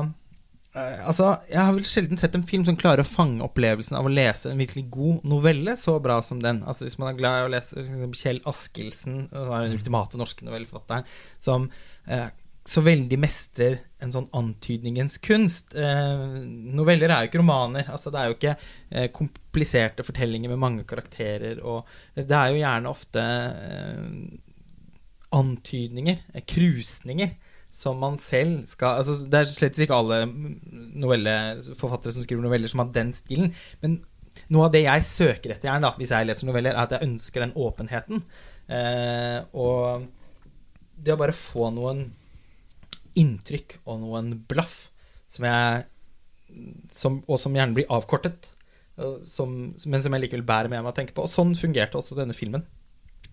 eh, 0.77 1.03
Altså, 1.07 1.33
jeg 1.51 1.61
har 1.61 1.75
vel 1.75 1.89
sjelden 1.89 2.21
sett 2.21 2.37
en 2.39 2.47
film 2.47 2.65
som 2.69 2.79
klarer 2.79 3.03
å 3.03 3.09
fange 3.09 3.45
opplevelsen 3.47 3.99
av 3.99 4.09
å 4.09 4.13
lese 4.13 4.53
en 4.53 4.63
virkelig 4.63 4.87
god 4.95 5.27
novelle 5.29 5.77
så 5.81 5.99
bra 6.03 6.21
som 6.25 6.41
den. 6.43 6.63
Altså 6.67 6.87
Hvis 6.87 6.99
man 7.03 7.13
er 7.13 7.21
glad 7.21 7.43
i 7.43 7.47
å 7.49 7.53
lese 7.57 7.81
eksempel 7.83 8.17
Kjell 8.17 8.43
Askildsen, 8.47 9.23
den 9.33 9.77
ultimate 9.77 10.21
norske 10.21 10.47
novelleforfatteren, 10.47 11.09
som 11.43 11.71
eh, 12.07 12.29
så 12.67 12.83
veldig 12.83 13.19
mestrer 13.23 13.79
en 14.03 14.13
sånn 14.13 14.27
antydningens 14.35 15.21
kunst. 15.23 15.77
Eh, 15.79 16.25
noveller 16.75 17.13
er 17.13 17.25
jo 17.25 17.31
ikke 17.31 17.41
romaner. 17.41 17.87
altså 17.93 18.11
Det 18.11 18.21
er 18.21 18.27
jo 18.27 18.37
ikke 18.37 18.55
eh, 18.91 19.07
kompliserte 19.15 20.07
fortellinger 20.07 20.51
med 20.51 20.63
mange 20.63 20.87
karakterer. 20.89 21.63
Og 21.63 21.87
det 22.19 22.27
er 22.27 22.51
jo 22.51 22.61
gjerne 22.61 22.91
ofte 22.91 23.23
eh, 23.23 24.09
antydninger, 25.39 26.25
eh, 26.35 26.47
krusninger, 26.47 27.37
som 27.77 27.99
man 28.01 28.17
selv 28.21 28.65
skal 28.71 29.03
altså 29.03 29.19
Det 29.29 29.41
er 29.41 29.49
slett 29.51 29.79
ikke 29.85 29.97
alle 29.97 30.23
novelleforfattere 30.27 32.15
som 32.15 32.25
skriver 32.25 32.47
noveller 32.47 32.73
som 32.73 32.81
har 32.81 32.93
den 32.95 33.13
stilen. 33.17 33.51
Men 33.83 33.99
noe 34.53 34.69
av 34.69 34.73
det 34.73 34.85
jeg 34.87 35.09
søker 35.09 35.53
etter, 35.53 35.69
gjerne 35.69 35.85
da, 35.85 35.95
hvis 36.01 36.13
jeg 36.15 36.29
leser 36.29 36.49
noveller, 36.49 36.77
er 36.77 36.87
at 36.87 36.95
jeg 36.97 37.09
ønsker 37.09 37.45
den 37.45 37.57
åpenheten. 37.67 38.23
Eh, 38.73 39.39
og 39.57 40.07
det 40.97 41.13
å 41.13 41.21
bare 41.21 41.37
få 41.37 41.69
noen 41.77 42.07
inntrykk 43.17 43.79
og 43.85 44.01
noen 44.03 44.33
blaff 44.49 44.87
som 45.33 45.47
jeg 45.49 45.85
som, 46.95 47.19
Og 47.27 47.41
som 47.43 47.57
gjerne 47.57 47.75
blir 47.77 47.89
avkortet, 47.93 48.47
som, 49.29 49.51
men 49.77 50.01
som 50.01 50.15
jeg 50.15 50.23
likevel 50.23 50.45
bærer 50.47 50.71
med 50.73 50.81
meg 50.81 50.93
å 50.93 50.97
tenke 50.97 51.13
på. 51.13 51.27
Og 51.27 51.33
sånn 51.33 51.53
fungerte 51.59 51.99
også 51.99 52.17
denne 52.17 52.37
filmen. 52.39 52.63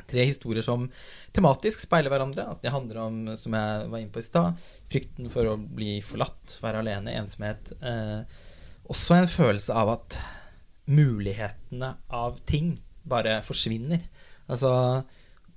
Tre 0.10 0.26
historier 0.28 0.66
som 0.66 0.88
tematisk 1.36 1.84
speiler 1.86 2.14
hverandre. 2.14 2.46
Altså, 2.50 2.66
de 2.66 2.74
handler 2.74 3.02
om, 3.04 3.20
som 3.40 3.58
jeg 3.58 3.90
var 3.92 4.02
inne 4.02 4.14
på 4.14 4.24
i 4.24 4.26
stad, 4.26 4.64
frykten 4.92 5.30
for 5.34 5.52
å 5.52 5.58
bli 5.58 5.98
forlatt, 6.06 6.58
være 6.64 6.84
alene, 6.84 7.16
ensomhet. 7.20 7.74
Eh, 7.82 8.42
også 8.94 9.18
en 9.18 9.30
følelse 9.32 9.76
av 9.78 9.94
at 9.98 10.20
mulighetene 10.92 11.94
av 12.14 12.42
ting 12.50 12.76
bare 13.08 13.40
forsvinner. 13.44 14.04
Altså 14.52 14.70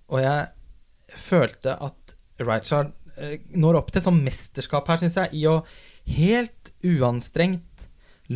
Og 0.07 0.21
jeg 0.23 1.19
følte 1.19 1.75
at 1.83 2.15
Reichard 2.39 2.93
Eh, 3.17 3.41
når 3.57 3.81
opp 3.81 3.93
til 3.95 4.05
sånn 4.05 4.21
mesterskap 4.25 4.89
her, 4.91 5.01
syns 5.01 5.17
jeg, 5.17 5.41
i 5.41 5.47
å 5.49 5.63
helt 6.17 6.73
uanstrengt 6.85 7.87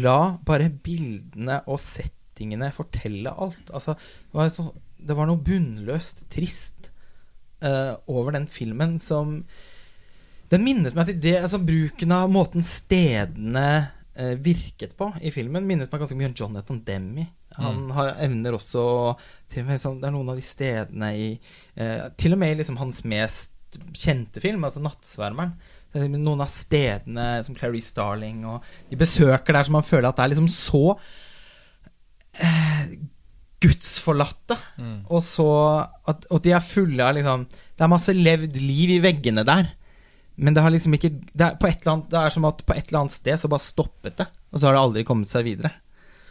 la 0.00 0.38
bare 0.46 0.70
bildene 0.70 1.60
og 1.68 1.80
settingene 1.84 2.70
fortelle 2.72 3.32
alt. 3.32 3.68
Altså, 3.74 3.96
det 3.98 4.38
var, 4.38 4.52
så, 4.54 4.70
det 5.06 5.16
var 5.16 5.28
noe 5.28 5.42
bunnløst 5.44 6.24
trist 6.32 6.90
uh, 7.64 7.96
over 8.10 8.36
den 8.36 8.48
filmen 8.50 8.98
som 9.02 9.40
Den 10.50 10.64
minnet 10.66 10.96
meg 10.98 11.06
til 11.06 11.20
det 11.22 11.36
altså 11.38 11.60
Bruken 11.62 12.14
av 12.14 12.30
måten 12.32 12.64
stedene 12.66 13.66
uh, 14.18 14.34
virket 14.42 14.96
på 14.98 15.12
i 15.22 15.32
filmen, 15.34 15.66
minnet 15.66 15.92
meg 15.92 16.02
ganske 16.02 16.18
mye 16.18 16.32
om 16.32 16.36
Jonathan 16.36 16.82
Demme. 16.86 17.28
Han 17.58 17.84
mm. 17.86 17.94
har 17.96 18.12
evner 18.26 18.56
også 18.58 18.82
til 19.50 19.64
og 19.64 19.70
med, 19.70 19.80
sånn, 19.82 19.98
Det 20.02 20.08
er 20.08 20.14
noen 20.14 20.32
av 20.32 20.38
de 20.38 20.44
stedene 20.46 21.14
i 21.18 21.30
uh, 21.78 22.10
Til 22.18 22.36
og 22.36 22.42
med 22.42 22.60
liksom 22.60 22.78
hans 22.80 23.02
mest 23.08 23.56
kjente 23.94 24.42
film, 24.42 24.64
altså 24.66 24.82
'Nattsvermeren'. 24.82 25.54
Noen 25.94 26.42
av 26.42 26.50
stedene 26.50 27.42
som 27.46 27.54
Clarice 27.54 27.90
Starling 27.90 28.44
og 28.46 28.66
De 28.90 28.98
besøker 28.98 29.54
der 29.54 29.66
som 29.66 29.74
man 29.78 29.86
føler 29.86 30.08
at 30.08 30.18
det 30.18 30.24
er 30.24 30.32
liksom 30.32 30.50
så 30.50 30.82
eh, 32.38 32.92
gudsforlatte. 33.60 34.56
Mm. 34.80 34.96
Og 35.12 35.22
så 35.24 35.48
at, 36.08 36.24
at, 36.24 36.40
de 36.44 36.54
er 36.56 36.64
fulle 36.64 37.04
av 37.04 37.16
liksom 37.16 37.44
Det 37.50 37.84
er 37.84 37.92
masse 37.92 38.14
levd 38.16 38.56
liv 38.56 38.96
i 38.96 39.02
veggene 39.04 39.44
der. 39.46 39.74
Men 40.40 40.56
det 40.56 40.64
har 40.64 40.72
liksom 40.72 40.96
ikke 40.96 41.12
det 41.20 41.44
er, 41.44 41.58
annet, 41.60 42.08
det 42.08 42.18
er 42.20 42.32
som 42.32 42.48
at 42.48 42.64
på 42.64 42.74
et 42.76 42.88
eller 42.88 43.02
annet 43.02 43.16
sted 43.18 43.36
så 43.36 43.50
bare 43.52 43.64
stoppet 43.64 44.16
det, 44.22 44.26
og 44.48 44.56
så 44.56 44.68
har 44.68 44.76
det 44.76 44.82
aldri 44.86 45.04
kommet 45.04 45.32
seg 45.32 45.44
videre. 45.44 45.74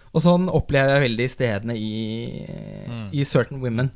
Og 0.10 0.24
sånn 0.26 0.48
opplever 0.50 0.96
jeg 0.96 1.06
veldig 1.06 1.28
stedene 1.30 1.76
i, 1.78 1.92
mm. 2.90 3.08
i 3.14 3.26
Certain 3.30 3.62
Women. 3.62 3.92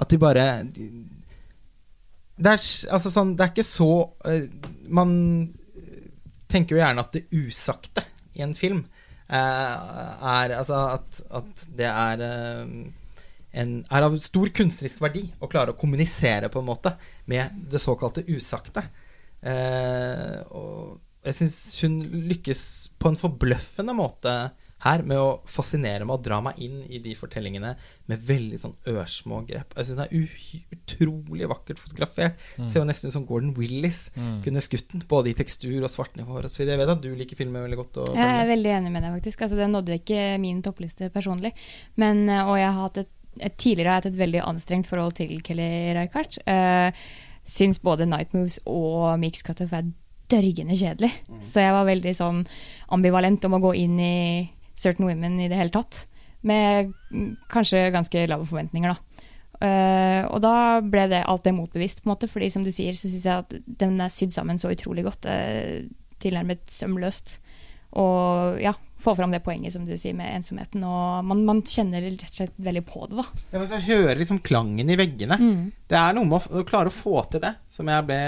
At 0.00 0.08
de 0.08 0.20
bare 0.20 0.46
de, 0.72 0.88
det 2.38 2.54
er, 2.54 2.62
altså 2.94 3.10
sånn, 3.12 3.34
det 3.36 3.44
er 3.44 3.50
ikke 3.50 3.66
så 3.66 3.92
uh, 4.06 4.44
Man 4.94 5.10
tenker 6.48 6.76
jo 6.76 6.80
gjerne 6.80 7.02
at 7.02 7.16
det 7.16 7.26
usagte 7.34 8.04
i 8.38 8.44
en 8.46 8.54
film 8.56 8.84
er 9.28 10.54
Altså 10.56 10.78
at, 10.94 11.20
at 11.40 11.64
det 11.76 11.88
er 11.88 12.22
uh, 12.24 12.70
en, 13.58 13.74
er 13.84 14.06
av 14.06 14.16
stor 14.22 14.48
kunstnerisk 14.54 15.02
verdi 15.04 15.24
å 15.40 15.50
klare 15.50 15.74
å 15.74 15.78
kommunisere 15.78 16.48
på 16.52 16.62
en 16.62 16.68
måte 16.68 16.94
med 17.28 17.60
det 17.72 17.80
såkalte 17.82 18.24
usagte. 18.28 18.82
og 20.52 20.98
jeg 21.24 21.36
syns 21.38 21.56
hun 21.82 21.96
lykkes 22.28 22.62
på 23.00 23.10
en 23.10 23.18
forbløffende 23.18 23.94
måte 23.96 24.34
her 24.84 25.02
med 25.06 25.18
å 25.18 25.40
fascinere 25.48 26.06
meg 26.06 26.18
og 26.18 26.24
dra 26.26 26.38
meg 26.44 26.58
inn 26.62 26.80
i 26.86 27.00
de 27.02 27.14
fortellingene 27.18 27.72
med 28.10 28.24
veldig 28.28 28.60
sånn 28.62 28.76
ørsmå 28.92 29.40
grep. 29.48 29.74
Jeg 29.74 29.88
syns 29.88 29.98
den 29.98 30.04
er 30.04 30.72
utrolig 30.76 31.50
vakkert 31.50 31.82
fotografert. 31.82 32.38
Mm. 32.58 32.68
Ser 32.70 32.80
jo 32.80 32.86
nesten 32.88 33.10
ut 33.10 33.16
som 33.16 33.26
Gordon 33.26 33.54
Willis 33.58 34.04
mm. 34.14 34.40
kunne 34.46 34.62
skutt 34.64 34.94
den, 34.94 35.04
både 35.10 35.32
i 35.32 35.36
tekstur 35.38 35.82
og 35.82 35.90
svartnivå. 35.92 36.40
Jeg 36.46 36.80
vet 36.80 36.94
at 36.94 37.04
du 37.04 37.10
liker 37.18 37.38
filmer 37.38 37.66
veldig 37.66 37.80
godt. 37.82 38.02
jeg 38.14 38.34
er 38.38 38.50
veldig 38.52 38.74
enig 38.78 38.94
med 38.94 39.06
deg, 39.06 39.14
faktisk. 39.18 39.46
Altså, 39.46 39.58
den 39.58 39.74
nådde 39.74 39.98
ikke 39.98 40.26
min 40.42 40.60
toppliste 40.62 41.10
personlig. 41.14 41.54
Men, 41.98 42.28
eh, 42.30 42.44
og 42.46 42.58
jeg 42.60 42.68
har 42.70 42.82
hatt 42.84 43.00
et, 43.02 43.14
et, 43.40 43.56
tidligere 43.56 43.90
har 43.90 43.98
jeg 43.98 44.04
hatt 44.04 44.12
et 44.12 44.20
veldig 44.22 44.44
anstrengt 44.46 44.90
forhold 44.90 45.16
til 45.18 45.40
Kelly 45.42 45.70
Reichardt. 45.96 46.38
Uh, 46.46 46.92
syns 47.48 47.80
både 47.82 48.06
Night 48.06 48.34
Moves 48.36 48.58
og 48.68 49.16
Mix 49.18 49.42
Cutoff 49.42 49.72
er 49.74 49.88
dørgende 50.28 50.76
kjedelig. 50.76 51.10
Mm. 51.28 51.42
Så 51.42 51.64
jeg 51.64 51.74
var 51.74 51.88
veldig 51.88 52.14
sånn 52.16 52.42
ambivalent 52.94 53.46
om 53.48 53.56
å 53.56 53.62
gå 53.64 53.74
inn 53.80 53.98
i 54.02 54.18
Certain 54.78 55.08
Women 55.08 55.40
i 55.42 55.50
det 55.50 55.58
hele 55.58 55.74
tatt. 55.74 56.04
Med 56.46 56.92
kanskje 57.50 57.88
ganske 57.94 58.26
lave 58.30 58.46
forventninger, 58.48 58.94
da. 58.94 59.04
Uh, 59.58 60.22
og 60.30 60.38
da 60.44 60.78
ble 60.86 61.08
det 61.10 61.24
alt 61.26 61.42
det 61.48 61.56
motbevist, 61.56 62.04
på 62.04 62.08
en 62.08 62.14
måte. 62.14 62.30
Fordi 62.30 62.50
som 62.54 62.66
du 62.66 62.70
sier, 62.74 62.94
så 62.94 63.10
syns 63.10 63.26
jeg 63.26 63.44
at 63.46 63.56
den 63.80 63.98
er 64.00 64.12
sydd 64.12 64.34
sammen 64.34 64.60
så 64.60 64.70
utrolig 64.72 65.06
godt. 65.08 65.26
Uh, 65.26 65.88
tilnærmet 66.22 66.62
sømløst. 66.70 67.38
Og 67.98 68.58
ja, 68.62 68.74
få 69.00 69.14
fram 69.16 69.32
det 69.32 69.40
poenget 69.44 69.72
som 69.72 69.84
du 69.86 69.94
sier 69.96 70.16
med 70.18 70.30
ensomheten. 70.36 70.82
Og 70.84 71.26
man, 71.26 71.44
man 71.48 71.62
kjenner 71.66 72.04
rett 72.04 72.26
og 72.26 72.40
slett 72.40 72.56
veldig 72.68 72.84
på 72.86 73.06
det, 73.08 73.18
da. 73.20 73.44
Ja, 73.52 73.60
men 73.60 73.70
så 73.70 73.82
hører 73.82 74.18
liksom 74.20 74.42
klangen 74.44 74.90
i 74.90 74.98
veggene. 74.98 75.38
Mm. 75.40 75.62
Det 75.88 75.98
er 75.98 76.16
noe 76.16 76.28
med 76.28 76.38
å, 76.40 76.60
å 76.60 76.66
klare 76.68 76.92
å 76.92 76.94
få 76.94 77.22
til 77.32 77.42
det 77.44 77.54
som 77.72 77.90
jeg 77.90 78.08
ble 78.08 78.20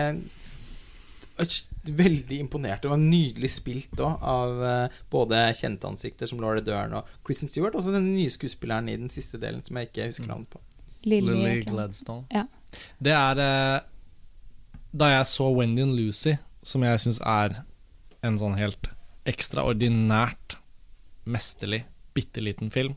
veldig 1.85 2.39
imponert. 2.45 2.83
Det 2.83 2.91
var 2.93 3.01
nydelig 3.01 3.51
spilt 3.55 4.01
òg, 4.03 4.19
av 4.21 4.63
uh, 4.63 4.99
både 5.13 5.43
kjente 5.59 5.89
ansikter 5.89 6.29
som 6.29 6.41
Laura 6.43 6.63
Dern 6.65 6.99
og 6.99 7.09
Kristen 7.27 7.51
Stewart. 7.51 7.77
Også 7.79 7.95
den 7.95 8.11
nye 8.15 8.33
skuespilleren 8.33 8.91
i 8.93 8.99
den 9.01 9.13
siste 9.13 9.41
delen 9.41 9.65
som 9.65 9.79
jeg 9.81 9.91
ikke 9.91 10.11
husker 10.11 10.29
mm. 10.29 10.33
navnet 10.35 10.53
på. 10.53 10.63
Lily, 11.09 11.33
Lily 11.33 11.65
Gladstone. 11.65 12.27
Ja. 12.35 12.45
Det 13.01 13.15
er 13.17 13.41
uh, 13.41 13.81
Da 14.93 15.13
jeg 15.15 15.29
så 15.31 15.49
Wendy 15.55 15.87
and 15.87 15.97
Lucy, 15.97 16.37
som 16.63 16.85
jeg 16.85 17.01
syns 17.01 17.21
er 17.25 17.63
en 18.27 18.37
sånn 18.41 18.59
helt 18.59 18.91
ekstraordinært 19.31 20.59
mesterlig, 21.31 21.85
bitte 22.17 22.43
liten 22.43 22.73
film, 22.75 22.97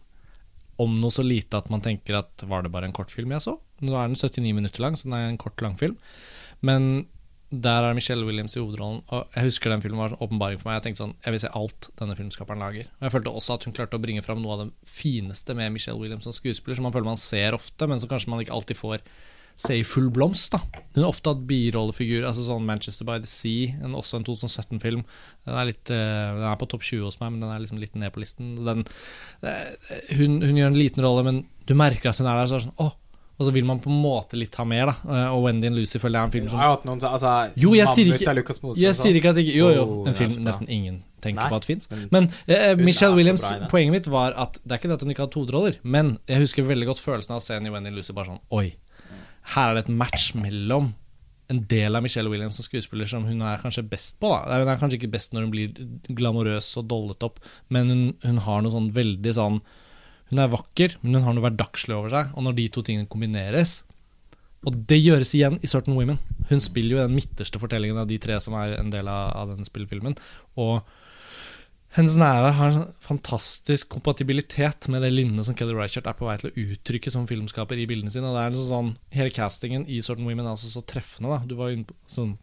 om 0.82 0.96
noe 1.00 1.14
så 1.14 1.24
lite 1.24 1.60
at 1.60 1.70
man 1.72 1.84
tenker 1.86 2.18
at 2.18 2.44
var 2.50 2.66
det 2.66 2.72
bare 2.74 2.90
en 2.90 2.96
kortfilm 2.96 3.32
jeg 3.36 3.46
så? 3.46 3.54
Nå 3.84 3.94
er 3.96 4.10
den 4.10 4.18
79 4.18 4.56
minutter 4.58 4.84
lang, 4.84 4.98
så 4.98 5.08
den 5.08 5.16
er 5.18 5.28
en 5.30 5.40
kort 5.40 5.62
langfilm. 5.62 5.96
Men 6.66 7.06
der 7.62 7.86
er 7.86 7.94
Michelle 7.94 8.26
Williams 8.26 8.56
i 8.56 8.62
hovedrollen. 8.62 9.04
Og 9.14 9.36
jeg 9.36 9.50
husker 9.52 9.70
den 9.70 9.84
filmen 9.84 10.02
var 10.02 10.14
en 10.14 10.22
åpenbaring 10.24 10.62
for 10.62 10.70
meg. 10.70 10.80
Jeg 10.80 10.88
tenkte 10.88 11.04
sånn, 11.04 11.18
jeg 11.22 11.36
vil 11.36 11.44
se 11.44 11.52
alt 11.60 11.90
denne 12.00 12.16
filmskaperen 12.18 12.64
lager. 12.64 12.88
Og 12.98 13.06
jeg 13.06 13.14
følte 13.14 13.34
også 13.34 13.58
at 13.58 13.68
hun 13.68 13.76
klarte 13.78 14.00
å 14.00 14.02
bringe 14.02 14.24
fram 14.26 14.42
noe 14.42 14.56
av 14.56 14.64
det 14.64 14.90
fineste 14.90 15.54
med 15.58 15.76
Michelle 15.76 16.02
Williams 16.02 16.26
som 16.26 16.34
skuespiller, 16.34 16.80
som 16.80 16.88
man 16.88 16.96
føler 16.96 17.12
man 17.12 17.22
ser 17.22 17.58
ofte, 17.58 17.90
men 17.90 18.02
som 18.02 18.10
kanskje 18.10 18.34
man 18.34 18.42
ikke 18.42 18.56
alltid 18.58 18.80
får 18.80 19.06
se 19.64 19.78
i 19.78 19.86
full 19.86 20.10
blomst. 20.10 20.56
da 20.56 20.82
Hun 20.96 21.04
har 21.04 21.12
ofte 21.12 21.30
hatt 21.30 21.46
birollefigurer, 21.50 22.26
altså 22.26 22.48
sånn 22.48 22.66
Manchester 22.66 23.06
by 23.06 23.20
the 23.22 23.30
Sea, 23.30 23.76
en, 23.86 23.94
også 24.00 24.18
en 24.18 24.26
2017-film. 24.26 25.06
Den 25.46 25.60
er 25.60 25.70
litt 25.70 25.94
uh, 25.94 26.34
Den 26.40 26.48
er 26.50 26.58
på 26.58 26.70
topp 26.72 26.88
20 26.90 27.06
hos 27.06 27.20
meg, 27.22 27.36
men 27.36 27.46
den 27.46 27.54
er 27.54 27.62
liksom 27.62 27.82
litt 27.84 27.94
ned 28.00 28.16
på 28.16 28.24
listen. 28.24 28.56
Den, 28.66 28.82
uh, 29.46 29.94
hun, 30.18 30.42
hun, 30.42 30.58
gjør 30.58 30.74
en 30.74 30.82
liten 30.82 31.06
rolle, 31.06 31.28
men 31.30 31.46
du 31.70 31.78
merker 31.78 32.10
at 32.10 32.22
hun 32.22 32.30
er 32.30 32.42
der. 32.42 32.50
Så 32.50 32.58
er 32.58 32.64
det 32.64 32.70
sånn, 32.72 32.82
åh 32.82 32.98
og 33.34 33.48
så 33.48 33.54
vil 33.56 33.66
man 33.66 33.80
på 33.82 33.90
en 33.90 33.98
måte 33.98 34.38
litt 34.38 34.54
ha 34.60 34.66
mer, 34.68 34.92
da. 34.92 34.94
Eh, 35.10 35.32
og 35.34 35.48
Wendy 35.48 35.70
and 35.70 35.80
Lucy 35.80 35.98
føler 36.02 36.20
jeg 36.20 36.22
er 36.22 36.30
en 36.30 36.34
film 36.36 36.50
som 36.52 36.62
Jeg 36.62 36.84
noen, 36.86 37.02
altså, 37.10 37.32
Jo, 37.60 37.74
jeg 37.74 37.90
sier 37.90 38.12
ikke, 38.14 38.36
jeg 38.78 38.98
sier 39.00 39.18
ikke 39.18 39.34
at 39.34 39.42
ikke 39.42 39.56
Jo, 39.58 39.72
jo. 39.74 39.86
En 40.10 40.18
film 40.18 40.46
nesten 40.46 40.70
ingen 40.70 41.02
tenker 41.24 41.42
Nei, 41.42 41.50
på 41.50 41.58
at 41.62 41.66
fins. 41.66 41.90
Men, 41.90 42.08
men 42.12 42.28
eh, 42.52 42.74
Michelle 42.78 43.16
Williams, 43.18 43.46
bra, 43.48 43.70
poenget 43.72 43.96
mitt 43.96 44.10
var 44.12 44.36
at 44.38 44.60
det 44.62 44.76
er 44.76 44.82
ikke 44.82 44.92
det 44.92 44.98
at 45.00 45.06
hun 45.06 45.14
ikke 45.16 45.26
hadde 45.26 45.40
hovedroller, 45.40 45.78
men 45.84 46.18
jeg 46.30 46.44
husker 46.44 46.68
veldig 46.68 46.90
godt 46.92 47.02
følelsen 47.04 47.36
av 47.36 47.40
å 47.40 47.46
se 47.46 47.56
henne 47.56 47.72
i 47.72 47.74
Wendy 47.74 47.94
and 47.94 47.98
Lucy 47.98 48.16
bare 48.16 48.34
sånn 48.34 48.42
Oi, 48.54 48.66
her 49.56 49.72
er 49.72 49.80
det 49.80 49.86
et 49.86 49.94
match 50.04 50.34
mellom 50.36 50.92
en 51.52 51.62
del 51.70 51.96
av 51.96 52.04
Michelle 52.04 52.32
Williams 52.32 52.58
som 52.60 52.66
skuespiller 52.66 53.10
som 53.10 53.26
hun 53.28 53.42
er 53.46 53.62
kanskje 53.62 53.86
best 53.88 54.20
på. 54.22 54.30
da 54.32 54.62
Hun 54.62 54.72
er 54.72 54.80
kanskje 54.80 55.00
ikke 55.02 55.12
best 55.16 55.34
når 55.36 55.48
hun 55.48 55.54
blir 55.54 56.14
glamorøs 56.16 56.70
og 56.82 56.88
dollet 56.92 57.26
opp, 57.26 57.42
men 57.74 57.92
hun, 57.92 58.04
hun 58.24 58.44
har 58.46 58.64
noe 58.64 58.74
sånn 58.74 58.92
veldig 58.96 59.34
sånn 59.40 59.60
Hun 60.34 60.42
er 60.42 60.50
vakker, 60.50 60.96
men 61.04 61.20
hun 61.20 61.28
har 61.28 61.36
noe 61.38 61.46
hverdagslig 61.46 61.94
over 61.94 62.10
seg, 62.10 62.32
og 62.34 62.42
når 62.48 62.56
de 62.58 62.70
to 62.74 62.82
tingene 62.82 63.10
kombineres 63.10 63.84
Og 64.66 64.74
det 64.90 64.98
gjøres 64.98 65.34
igjen 65.36 65.60
i 65.62 65.70
Certain 65.70 65.94
Women. 65.94 66.18
Hun 66.50 66.62
spiller 66.64 66.96
jo 66.96 67.02
den 67.04 67.18
midterste 67.18 67.60
fortellingen 67.60 68.00
av 68.00 68.08
de 68.10 68.18
tre 68.24 68.38
som 68.42 68.56
er 68.56 68.78
en 68.78 68.94
del 68.94 69.10
av, 69.12 69.34
av 69.36 69.50
den 69.52 69.68
spillefilmen. 69.68 70.16
Og 70.56 70.80
hennes 71.98 72.16
nære 72.18 72.54
har 72.58 72.72
en 72.72 72.86
fantastisk 73.04 73.92
kompatibilitet 73.94 74.88
med 74.90 75.04
det 75.04 75.12
lynnet 75.12 75.46
som 75.46 75.58
Kelly 75.60 75.76
Reichardt 75.78 76.08
er 76.10 76.16
på 76.18 76.26
vei 76.26 76.38
til 76.42 76.50
å 76.50 76.64
uttrykke 76.64 77.12
som 77.14 77.28
filmskaper 77.30 77.78
i 77.78 77.90
bildene 77.92 78.14
sine. 78.16 78.32
Og 78.32 78.40
det 78.40 78.46
er 78.46 78.56
liksom 78.56 78.72
sånn, 78.72 78.94
Hele 79.14 79.36
castingen 79.36 79.86
i 79.86 80.00
Certain 80.00 80.26
Women 80.26 80.48
er 80.48 80.56
altså 80.56 80.72
så 80.72 80.82
treffende. 80.88 81.30
da 81.30 81.44
Du 81.46 81.54
var 81.60 81.70
jo 81.70 81.82
inne 81.82 81.92
på 81.92 82.00
sånn, 82.10 82.38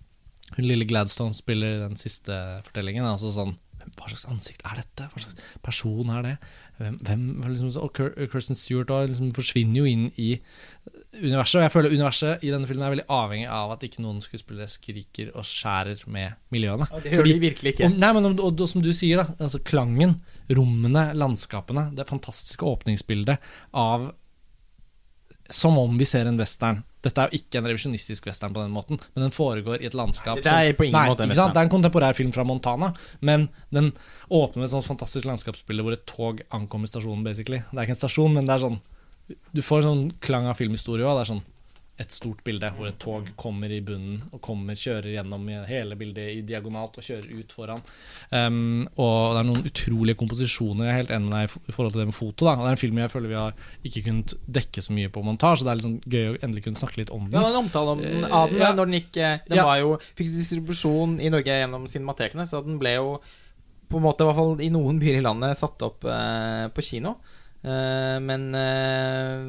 Hun 0.59 0.67
lille 0.67 0.87
Gladstone 0.87 1.35
spiller 1.35 1.81
den 1.87 1.97
siste 1.97 2.37
fortellingen. 2.69 3.09
Altså 3.09 3.33
sånn 3.33 3.57
Hva 3.99 4.11
slags 4.11 4.27
ansikt 4.31 4.65
er 4.67 4.81
dette? 4.81 5.09
Hva 5.13 5.23
slags 5.23 5.49
person 5.65 6.13
er 6.15 6.27
det? 6.27 6.35
Hvem, 6.79 6.99
hvem 7.07 7.25
liksom, 7.55 7.73
Og 7.81 8.01
Kirsten 8.33 8.59
Stewart 8.59 8.93
og 8.95 9.11
liksom 9.11 9.33
forsvinner 9.37 9.83
jo 9.83 9.89
inn 9.89 10.07
i 10.21 10.31
universet. 11.21 11.59
Og 11.61 11.65
jeg 11.65 11.75
føler 11.75 11.97
universet 11.97 12.47
i 12.47 12.53
denne 12.53 12.69
filmen 12.69 12.87
er 12.87 12.95
veldig 12.95 13.09
avhengig 13.13 13.51
av 13.53 13.75
at 13.75 13.87
ikke 13.87 14.05
noen 14.05 14.23
skuespillere 14.25 14.71
skriker 14.71 15.33
og 15.35 15.47
skjærer 15.49 16.07
med 16.13 16.39
miljøene. 16.55 16.89
Det 17.05 17.15
gjør 17.17 17.29
de 17.29 17.37
virkelig 17.43 17.75
ikke. 17.75 17.91
Om, 17.91 17.99
nei, 18.03 18.13
men 18.17 18.31
og, 18.31 18.45
og, 18.47 18.65
og 18.65 18.71
som 18.71 18.85
du 18.85 18.93
sier, 18.97 19.23
da, 19.23 19.37
altså 19.41 19.63
klangen, 19.67 20.19
rommene, 20.51 21.11
landskapene, 21.19 21.91
det 21.97 22.09
fantastiske 22.11 22.67
åpningsbildet 22.67 23.53
av 23.77 24.11
Som 25.51 25.79
om 25.81 25.97
vi 25.99 26.07
ser 26.09 26.29
en 26.31 26.39
western. 26.39 26.83
Dette 27.03 27.23
er 27.23 27.31
jo 27.31 27.41
ikke 27.41 27.59
en 27.61 27.69
revisjonistisk 27.71 28.27
western 28.29 28.53
på 28.53 28.61
den 28.61 28.73
måten, 28.75 28.99
men 29.15 29.25
den 29.25 29.33
foregår 29.33 29.81
i 29.81 29.89
et 29.89 29.95
landskap 29.97 30.37
Nei, 30.37 30.43
det 30.45 30.53
er 30.53 30.75
på 30.77 30.85
ingen 30.85 30.99
nei, 30.99 31.07
måte 31.09 31.25
en 31.25 31.31
ikke 31.31 31.39
sant? 31.39 31.47
western. 31.49 31.55
Det 31.57 31.61
er 31.63 31.69
en 31.69 31.73
kontemporær 31.73 32.17
film 32.19 32.33
fra 32.35 32.45
Montana, 32.45 32.91
men 33.25 33.47
den 33.73 33.89
åpner 34.29 34.61
med 34.61 34.69
et 34.69 34.75
sånt 34.75 34.89
fantastisk 34.89 35.25
landskapsbilde 35.31 35.87
hvor 35.87 35.97
et 35.97 36.05
tog 36.11 36.43
ankommer 36.53 36.91
stasjonen, 36.93 37.25
basically. 37.25 37.63
Det 37.71 37.79
er 37.79 37.89
ikke 37.89 37.97
en 37.97 38.03
stasjon, 38.05 38.37
men 38.37 38.47
det 38.51 38.57
er 38.59 38.67
sånn 38.67 38.81
Du 39.55 39.63
får 39.63 39.81
en 39.81 39.89
sånn 39.89 40.05
klang 40.21 40.47
av 40.51 40.59
filmhistorie 40.59 41.07
òg. 41.07 41.17
Det 41.17 41.25
er 41.25 41.31
sånn 41.33 41.43
et 42.01 42.15
stort 42.17 42.39
bilde 42.47 42.71
hvor 42.77 42.89
et 42.89 42.97
tog 43.03 43.27
kommer 43.37 43.69
i 43.77 43.83
bunnen 43.85 44.23
og 44.33 44.41
kommer, 44.41 44.79
kjører 44.81 45.11
gjennom 45.13 45.43
hele 45.69 45.99
bildet 46.01 46.31
i 46.33 46.41
diagonalt 46.49 46.97
og 46.97 47.05
kjører 47.05 47.29
ut 47.43 47.53
foran. 47.53 47.83
Um, 48.33 48.87
og 48.97 49.35
det 49.35 49.41
er 49.43 49.49
noen 49.51 49.67
utrolige 49.69 50.17
komposisjoner. 50.23 50.87
Jeg 50.89 50.95
er 50.95 50.99
helt 51.03 51.13
enig 51.19 51.29
med 51.29 51.37
deg 51.37 51.59
i 51.69 51.75
forhold 51.77 51.93
til 51.93 52.01
det 52.03 52.07
med 52.09 52.17
foto. 52.17 52.47
Da. 52.49 52.55
Det 52.57 52.71
er 52.71 52.77
en 52.79 52.81
film 52.81 53.03
jeg 53.03 53.13
føler 53.13 53.33
vi 53.35 53.37
har 53.37 53.61
ikke 53.91 54.03
kunnet 54.07 54.35
dekke 54.61 54.85
så 54.87 54.97
mye 54.97 55.13
på 55.13 55.25
montasje. 55.27 55.67
Det 55.67 55.73
er 55.75 55.81
liksom 55.83 55.99
gøy 56.17 56.25
å 56.31 56.39
endelig 56.41 56.65
kunne 56.67 56.81
snakke 56.81 57.03
litt 57.03 57.13
om 57.15 57.29
den. 57.29 57.37
Ja, 57.37 57.51
en 57.53 57.61
omtale 57.61 57.95
om 57.99 58.01
den, 58.05 58.25
Eh, 58.25 58.33
av 58.41 58.49
den 58.51 58.63
ja. 58.65 58.73
når 58.73 58.89
den 58.91 58.97
gikk 59.01 59.17
eh, 59.21 59.37
Den 59.49 59.61
Ja. 59.61 59.65
var 59.69 59.79
jo, 59.83 59.93
fikk 60.17 60.33
distribusjon 60.33 61.19
i 61.21 61.29
Norge 61.33 61.53
gjennom 61.61 61.85
cinematekene, 61.91 62.47
så 62.49 62.65
den 62.65 62.79
ble 62.81 62.95
jo 62.97 63.19
på 63.91 63.99
en 63.99 64.05
måte, 64.05 64.23
i 64.23 64.29
hvert 64.31 64.39
fall 64.39 64.61
i 64.63 64.71
noen 64.71 65.01
byer 65.03 65.19
i 65.19 65.23
landet, 65.25 65.59
satt 65.59 65.83
opp 65.83 66.05
eh, 66.07 66.69
på 66.73 66.83
kino. 66.87 67.17
Eh, 67.61 68.17
men 68.25 68.47
eh, 68.57 69.43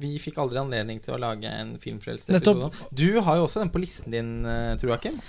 vi 0.00 0.14
fikk 0.22 0.38
aldri 0.40 0.56
anledning 0.62 1.02
til 1.04 1.14
å 1.14 1.20
lage 1.20 1.50
en 1.52 1.74
filmfrelst 1.82 2.30
Du 2.32 3.08
har 3.20 3.36
jo 3.36 3.44
også 3.44 3.60
den 3.60 3.68
på 3.74 3.82
listen 3.82 4.14
din, 4.14 4.30
uh, 4.46 4.72
tror 4.80 4.94
jeg, 4.96 5.00
Kim. 5.08 5.20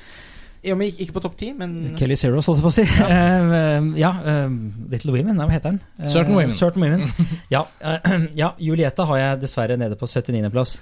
Ja, 0.64 0.76
men 0.76 0.88
ikke- 0.90 1.04
ikke 1.06 1.14
på 1.16 1.22
topp 1.24 1.36
ti, 1.40 1.54
men 1.54 1.96
Kelly 1.96 2.16
Zeros, 2.20 2.46
holdt 2.48 2.60
jeg 2.60 2.66
på 2.66 2.72
å 2.72 2.76
si. 2.76 2.84
Eh, 3.16 4.00
ja, 4.00 4.12
uh, 4.24 4.50
Little 4.92 5.12
Women, 5.16 5.36
hva 5.40 5.50
heter 5.52 5.72
den? 5.72 5.82
Eh, 6.00 6.08
Certain 6.08 6.36
Women. 6.36 6.52
Certain 6.52 6.82
Women. 6.84 7.08
Ja, 7.56 7.66
eh, 7.80 8.00
ja, 8.42 8.54
Julieta 8.60 9.06
har 9.08 9.18
jeg 9.18 9.42
dessverre 9.44 9.78
nede 9.80 9.96
på 10.00 10.08
79.-plass. 10.08 10.80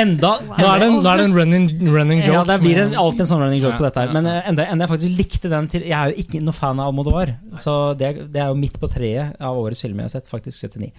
Enda 0.00 0.32
Nå 0.46 0.66
er 0.66 0.82
det 0.82 0.86
en, 0.88 0.98
nå 1.02 1.10
er 1.10 1.20
det 1.20 1.26
en 1.28 1.34
running, 1.36 1.66
running 1.92 2.22
joke. 2.22 2.36
Ja, 2.38 2.44
det 2.48 2.58
blir 2.62 2.80
en, 2.82 2.94
alltid 2.98 3.24
en 3.24 3.30
sånn 3.32 3.42
running 3.44 3.62
joke 3.62 3.78
på 3.80 3.86
dette 3.86 4.04
her. 4.04 4.14
Men 4.14 4.28
eh, 4.30 4.48
enda, 4.50 4.66
enda 4.70 4.86
jeg 4.86 4.94
faktisk 4.94 5.18
likte 5.18 5.50
den 5.52 5.68
til 5.72 5.84
Jeg 5.88 5.96
er 5.98 6.12
jo 6.12 6.24
ikke 6.24 6.40
noe 6.44 6.56
fan 6.56 6.80
av 6.80 6.90
Almodovar, 6.90 7.34
så 7.60 7.76
det, 7.98 8.14
det 8.34 8.42
er 8.42 8.52
jo 8.52 8.60
midt 8.60 8.80
på 8.80 8.90
treet 8.90 9.36
av 9.36 9.60
årets 9.60 9.82
filmer 9.84 10.06
jeg 10.06 10.10
har 10.10 10.16
sett. 10.18 10.32
Faktisk 10.32 10.66
79. 10.70 10.90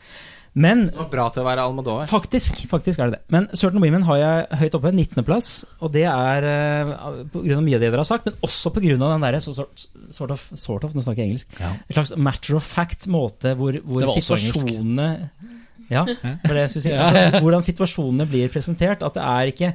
Men 0.54 0.90
det 0.90 0.98
var 0.98 1.08
bra 1.14 1.26
til 1.32 1.44
å 1.44 1.48
være 1.48 1.64
Almodovar. 1.64 2.08
Faktisk, 2.12 2.60
faktisk 2.68 3.00
er 3.00 3.12
det 3.12 3.20
det. 3.20 3.22
Men 3.32 3.48
Certain 3.56 3.80
Women 3.84 4.04
har 4.10 4.20
jeg 4.20 4.60
høyt 4.64 4.76
oppe, 4.82 4.92
19.-plass. 4.92 5.52
Og 5.80 5.94
det 5.96 6.04
er 6.12 6.48
uh, 6.48 7.22
pga. 7.32 7.62
mye 7.64 7.80
av 7.80 7.86
det 7.86 7.88
dere 7.88 8.04
har 8.04 8.10
sagt, 8.10 8.28
men 8.28 8.36
også 8.44 8.74
pga. 8.76 8.98
den 9.00 9.24
derre 9.24 9.40
så, 9.44 9.56
sort, 9.56 9.88
sort, 10.12 10.36
of, 10.36 10.44
sort 10.60 10.88
of, 10.88 10.96
nå 10.98 11.06
snakker 11.06 11.24
jeg 11.24 11.32
engelsk. 11.32 11.56
Ja. 11.62 11.72
En 11.72 11.98
slags 11.98 12.14
matter 12.20 12.60
of 12.60 12.68
fact-måte 12.68 13.56
hvor, 13.60 13.80
hvor 13.88 14.08
situasjonene 14.12 15.10
engelsk. 15.16 15.58
Ja, 15.92 16.06
det 16.08 16.22
var 16.24 16.58
det 16.58 16.66
jeg 16.66 16.74
skulle 16.74 16.86
si. 16.88 16.94
Altså, 16.96 17.42
hvordan 17.44 17.66
situasjonene 17.66 18.28
blir 18.30 18.54
presentert. 18.54 19.04
At 19.06 19.18
det 19.18 19.26
er 19.28 19.52
ikke 19.52 19.74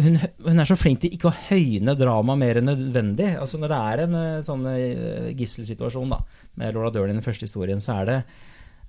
hun, 0.00 0.18
hun 0.44 0.60
er 0.60 0.68
så 0.68 0.76
flink 0.78 1.00
til 1.02 1.14
ikke 1.16 1.30
å 1.30 1.36
høyne 1.48 1.96
drama 1.98 2.36
mer 2.38 2.60
enn 2.60 2.68
nødvendig. 2.70 3.32
Altså 3.40 3.60
Når 3.60 3.72
det 3.72 3.80
er 3.92 4.04
en 4.04 4.16
eh, 4.20 4.44
sånn 4.44 4.66
eh, 4.72 5.30
gisselsituasjon 5.38 6.12
da 6.12 6.20
med 6.60 6.76
Laura 6.76 6.92
Dern 6.94 7.12
i 7.12 7.16
den 7.16 7.24
første 7.24 7.48
historien, 7.48 7.80
så 7.82 8.00
er 8.00 8.10
det 8.10 8.18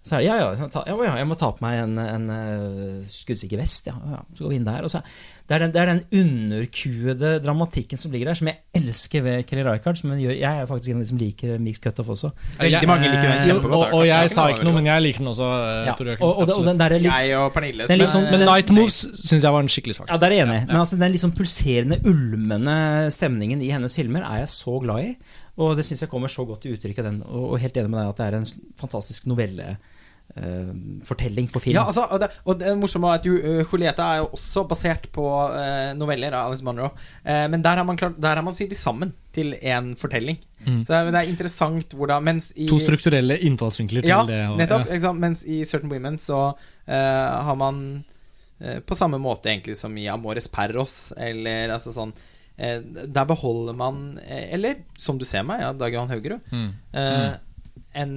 så 0.03 0.15
er 0.17 0.23
det, 0.23 0.25
ja, 0.31 0.35
ja, 0.41 0.67
ta, 0.73 0.81
ja, 0.87 0.95
ja, 1.05 1.11
jeg 1.21 1.27
må 1.29 1.35
ta 1.37 1.51
på 1.53 1.61
meg 1.61 1.77
en, 1.83 1.97
en 2.01 2.23
uh, 2.33 3.03
skuddsikker 3.05 3.59
vest. 3.61 3.85
Ja, 3.91 3.93
ja, 4.15 4.23
så 4.33 4.43
går 4.47 4.49
vi 4.49 4.57
inn 4.57 4.65
der. 4.65 4.81
Og 4.87 4.89
så, 4.89 5.01
det, 5.45 5.53
er 5.53 5.59
den, 5.65 5.73
det 5.75 5.81
er 5.83 5.89
den 5.91 6.01
underkuede 6.21 7.29
dramatikken 7.43 7.99
som 8.01 8.11
ligger 8.13 8.31
der, 8.31 8.37
som 8.39 8.49
jeg 8.49 8.57
elsker 8.79 9.21
ved 9.25 9.43
Kelly. 9.45 9.61
Som 9.99 10.13
gjør, 10.17 10.33
jeg 10.33 10.61
er 10.63 10.65
faktisk 10.69 10.89
en 10.93 10.97
av 10.97 11.03
de 11.03 11.09
som 11.11 11.19
liker 11.21 11.59
Mix 11.61 11.81
Cutoff 11.83 12.09
også. 12.15 12.31
Veldig 12.59 12.89
mange 12.89 13.11
liker 13.11 13.27
den 13.27 13.37
Eh, 13.37 13.45
kjempegodt. 13.45 13.77
Og, 13.91 13.93
og 13.99 14.07
jeg 14.09 14.31
sa 14.33 14.47
ikke 14.53 14.65
noe, 14.67 14.73
men 14.79 14.89
jeg 14.89 15.05
liker 15.05 15.21
den 15.23 15.31
også. 15.35 15.49
eh, 15.51 15.85
Ja, 15.91 15.93
Jeg, 16.11 16.17
og, 16.21 16.31
og, 16.47 16.49
og 16.57 16.65
den 16.71 16.81
der, 16.81 16.95
litt- 16.97 17.11
Jeg 17.11 17.37
og 17.37 17.53
Pernille. 17.53 17.85
Den, 17.87 17.93
er 17.97 18.01
litt 18.01 18.09
sånn- 18.15 18.25
Men 18.31 18.39
den- 18.41 18.49
Night 18.49 18.73
Moves 18.73 18.99
syns 19.21 19.43
jeg 19.45 19.51
var 19.53 19.59
en 19.67 19.69
skikkelig 19.69 19.95
svak. 19.99 20.09
Ja, 20.09 20.17
der 20.17 20.27
er 20.33 20.37
jeg 20.39 20.47
enig. 20.47 20.59
Men 20.67 20.81
altså, 20.81 20.97
den 20.97 21.11
liksom 21.13 21.31
pulserende, 21.37 22.01
ulmende 22.09 22.79
stemningen 23.13 23.61
i 23.61 23.69
hennes 23.69 23.95
filmer 23.95 24.25
er 24.25 24.43
jeg 24.45 24.49
så 24.57 24.79
glad 24.81 25.05
i. 25.11 25.15
Og 25.61 25.75
det 25.77 25.85
syns 25.87 26.01
jeg 26.05 26.09
kommer 26.11 26.31
så 26.31 26.45
godt 26.49 26.63
til 26.65 26.77
uttrykk 26.77 27.01
av 27.03 27.09
den. 27.11 27.21
Og, 27.29 27.57
helt 27.61 27.77
enig 27.77 27.91
med 27.93 28.01
deg 28.01 28.13
at 28.13 28.21
det 28.23 28.29
er 28.31 28.39
en 28.39 28.47
fantastisk 28.81 29.27
novelle. 29.29 29.75
eh, 30.35 30.73
fortelling 31.03 31.47
på 31.51 31.59
film. 31.59 31.75
Ja, 31.75 31.85
altså, 31.89 32.05
og, 32.07 32.21
det, 32.23 32.29
og 32.45 32.59
det 32.59 32.71
morsomme 32.79 33.09
er 33.11 33.19
at 33.19 33.25
uh, 33.27 33.65
Julieta 33.67 34.05
er 34.13 34.21
jo 34.21 34.29
også 34.37 34.63
basert 34.69 35.09
på 35.11 35.25
uh, 35.27 35.91
noveller 35.97 36.31
av 36.37 36.49
Alice 36.49 36.63
Munro. 36.63 36.91
Uh, 37.25 37.47
men 37.51 37.63
der 37.65 37.81
har 37.81 37.87
man, 37.87 37.99
klart, 37.99 38.15
der 38.21 38.39
har 38.39 38.45
man 38.45 38.55
sydd 38.55 38.71
de 38.71 38.79
sammen 38.79 39.11
til 39.35 39.53
én 39.59 39.91
fortelling. 39.99 40.39
Mm. 40.65 40.85
Så 40.87 41.01
det 41.09 41.19
er 41.19 41.31
interessant 41.31 41.95
hvordan 41.97 42.23
Mens 42.23 42.51
i 42.55 42.67
To 42.69 42.79
strukturelle 42.79 43.39
innfallsvinkler 43.47 44.05
til 44.05 44.13
Ja, 44.13 44.23
det. 44.27 44.39
og- 44.49 44.57
nettopp. 44.61 44.87
ja. 44.87 44.95
Ikke? 44.99 45.13
Mens 45.19 45.43
i 45.43 45.63
Certain 45.65 45.91
Women 45.91 46.17
så 46.21 46.53
eh, 46.87 47.43
har 47.47 47.55
man 47.55 48.03
på 48.61 48.93
samme 48.93 49.17
måte 49.17 49.49
egentlig 49.49 49.73
som 49.75 49.95
i 49.97 50.03
Amores 50.07 50.45
Perros, 50.47 51.11
eller 51.17 51.71
altså 51.73 51.89
sånn 51.95 52.11
Der 52.61 53.25
beholder 53.25 53.73
man 53.73 54.19
eh, 54.21 54.53
Eller 54.53 54.83
som 54.99 55.17
du 55.17 55.25
ser 55.25 55.45
meg, 55.47 55.63
ja, 55.63 55.71
Dag 55.73 55.95
Johan 55.95 56.11
Haugerud. 56.11 56.51
Mm. 56.51 56.69
Eh, 56.93 57.31
en 58.01 58.13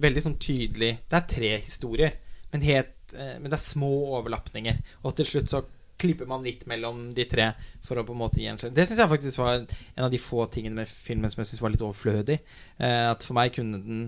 veldig 0.00 0.22
sånn 0.24 0.38
tydelig 0.38 0.92
Det 1.08 1.16
er 1.18 1.26
tre 1.30 1.50
historier, 1.62 2.18
men, 2.52 2.62
helt, 2.66 2.94
eh, 3.14 3.36
men 3.38 3.48
det 3.48 3.58
er 3.58 3.64
små 3.64 3.90
overlapninger. 4.18 4.78
Og 5.02 5.16
til 5.18 5.28
slutt 5.32 5.52
så 5.52 5.64
klipper 5.98 6.28
man 6.30 6.44
litt 6.46 6.62
mellom 6.70 7.08
de 7.14 7.24
tre 7.26 7.48
for 7.82 7.98
å 7.98 8.04
på 8.06 8.14
en 8.14 8.20
måte 8.20 8.38
gjenskjenne 8.38 8.76
Det 8.76 8.84
syns 8.86 9.00
jeg 9.02 9.10
faktisk 9.10 9.40
var 9.40 9.56
en 9.58 10.04
av 10.06 10.12
de 10.12 10.20
få 10.22 10.44
tingene 10.52 10.84
med 10.84 10.90
filmen 10.90 11.32
som 11.32 11.42
jeg 11.42 11.50
synes 11.50 11.64
var 11.64 11.74
litt 11.74 11.82
overflødig. 11.82 12.38
Eh, 12.78 13.06
at 13.10 13.26
for 13.26 13.38
meg 13.38 13.56
kunne 13.56 13.82
den 13.82 14.06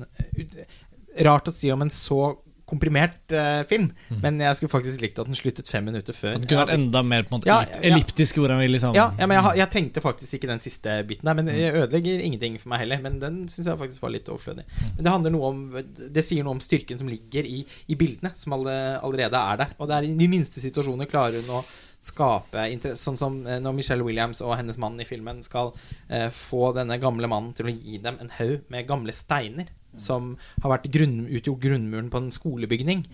Rart 1.26 1.48
å 1.50 1.52
si 1.54 1.66
om 1.74 1.82
en 1.82 1.90
så 1.90 2.36
komprimert 2.70 3.34
eh, 3.34 3.60
film, 3.68 3.90
men 4.22 4.40
jeg 4.42 4.58
skulle 4.58 4.72
faktisk 4.72 5.02
likt 5.04 5.18
at 5.20 5.28
den 5.28 5.38
sluttet 5.38 5.68
fem 5.70 5.84
minutter 5.90 6.16
før. 6.16 6.38
Det 6.38 6.48
kunne 6.48 6.64
vært 6.64 6.76
enda 6.76 7.02
mer 7.06 7.26
på 7.26 7.34
en 7.34 7.38
måte 7.38 7.50
Ja, 7.50 7.58
elliptisk, 7.66 7.82
ja. 7.84 7.90
elliptisk 7.90 8.40
hvor 8.40 8.54
han 8.54 8.62
vil 8.62 8.74
liksom 8.76 8.96
Ja, 8.96 9.08
ja, 9.18 9.28
men 9.28 9.38
jeg, 9.38 9.58
jeg 9.60 9.72
trengte 9.74 10.04
faktisk 10.04 10.38
ikke 10.38 10.50
den 10.52 10.62
siste 10.62 10.96
biten 11.08 11.28
der. 11.30 11.38
Men 11.40 11.50
jeg 11.52 11.74
ødelegger 11.82 12.24
ingenting 12.24 12.56
for 12.62 12.72
meg 12.72 12.84
heller. 12.84 13.02
Men 13.04 13.20
den 13.22 13.42
syns 13.52 13.68
jeg 13.70 13.82
faktisk 13.82 14.04
var 14.06 14.14
litt 14.14 14.30
overflødig. 14.32 14.64
Men 14.96 15.04
det 15.04 15.14
handler 15.14 15.34
noe 15.34 15.52
om 15.52 15.60
Det 16.00 16.24
sier 16.24 16.46
noe 16.46 16.56
om 16.58 16.64
styrken 16.64 17.00
som 17.00 17.10
ligger 17.10 17.46
i, 17.48 17.62
i 17.90 17.98
bildene, 18.00 18.32
som 18.38 18.56
alle, 18.56 18.74
allerede 19.02 19.44
er 19.52 19.62
der. 19.64 19.76
Og 19.78 19.90
det 19.90 19.98
er 19.98 20.08
i 20.10 20.16
de 20.18 20.30
minste 20.30 20.62
situasjoner 20.62 21.10
klarer 21.10 21.42
hun 21.42 21.60
å 21.60 21.64
skape 22.00 22.64
interesse. 22.72 23.02
Sånn 23.04 23.18
som 23.20 23.40
eh, 23.46 23.60
når 23.62 23.76
Michelle 23.76 24.06
Williams 24.06 24.40
og 24.44 24.54
hennes 24.56 24.78
mann 24.80 24.96
i 25.02 25.08
filmen 25.08 25.42
skal 25.44 25.74
eh, 26.08 26.28
få 26.32 26.70
denne 26.76 26.96
gamle 27.02 27.28
mannen 27.30 27.52
til 27.56 27.68
å 27.68 27.74
gi 27.74 28.00
dem 28.02 28.16
en 28.22 28.32
haug 28.38 28.64
med 28.72 28.88
gamle 28.88 29.14
steiner. 29.16 29.68
Som 29.98 30.36
har 30.62 30.74
vært 30.74 30.90
grunn, 30.94 31.24
utgjort 31.26 31.62
grunnmuren 31.64 32.10
på 32.12 32.20
en 32.20 32.30
skolebygning. 32.34 33.04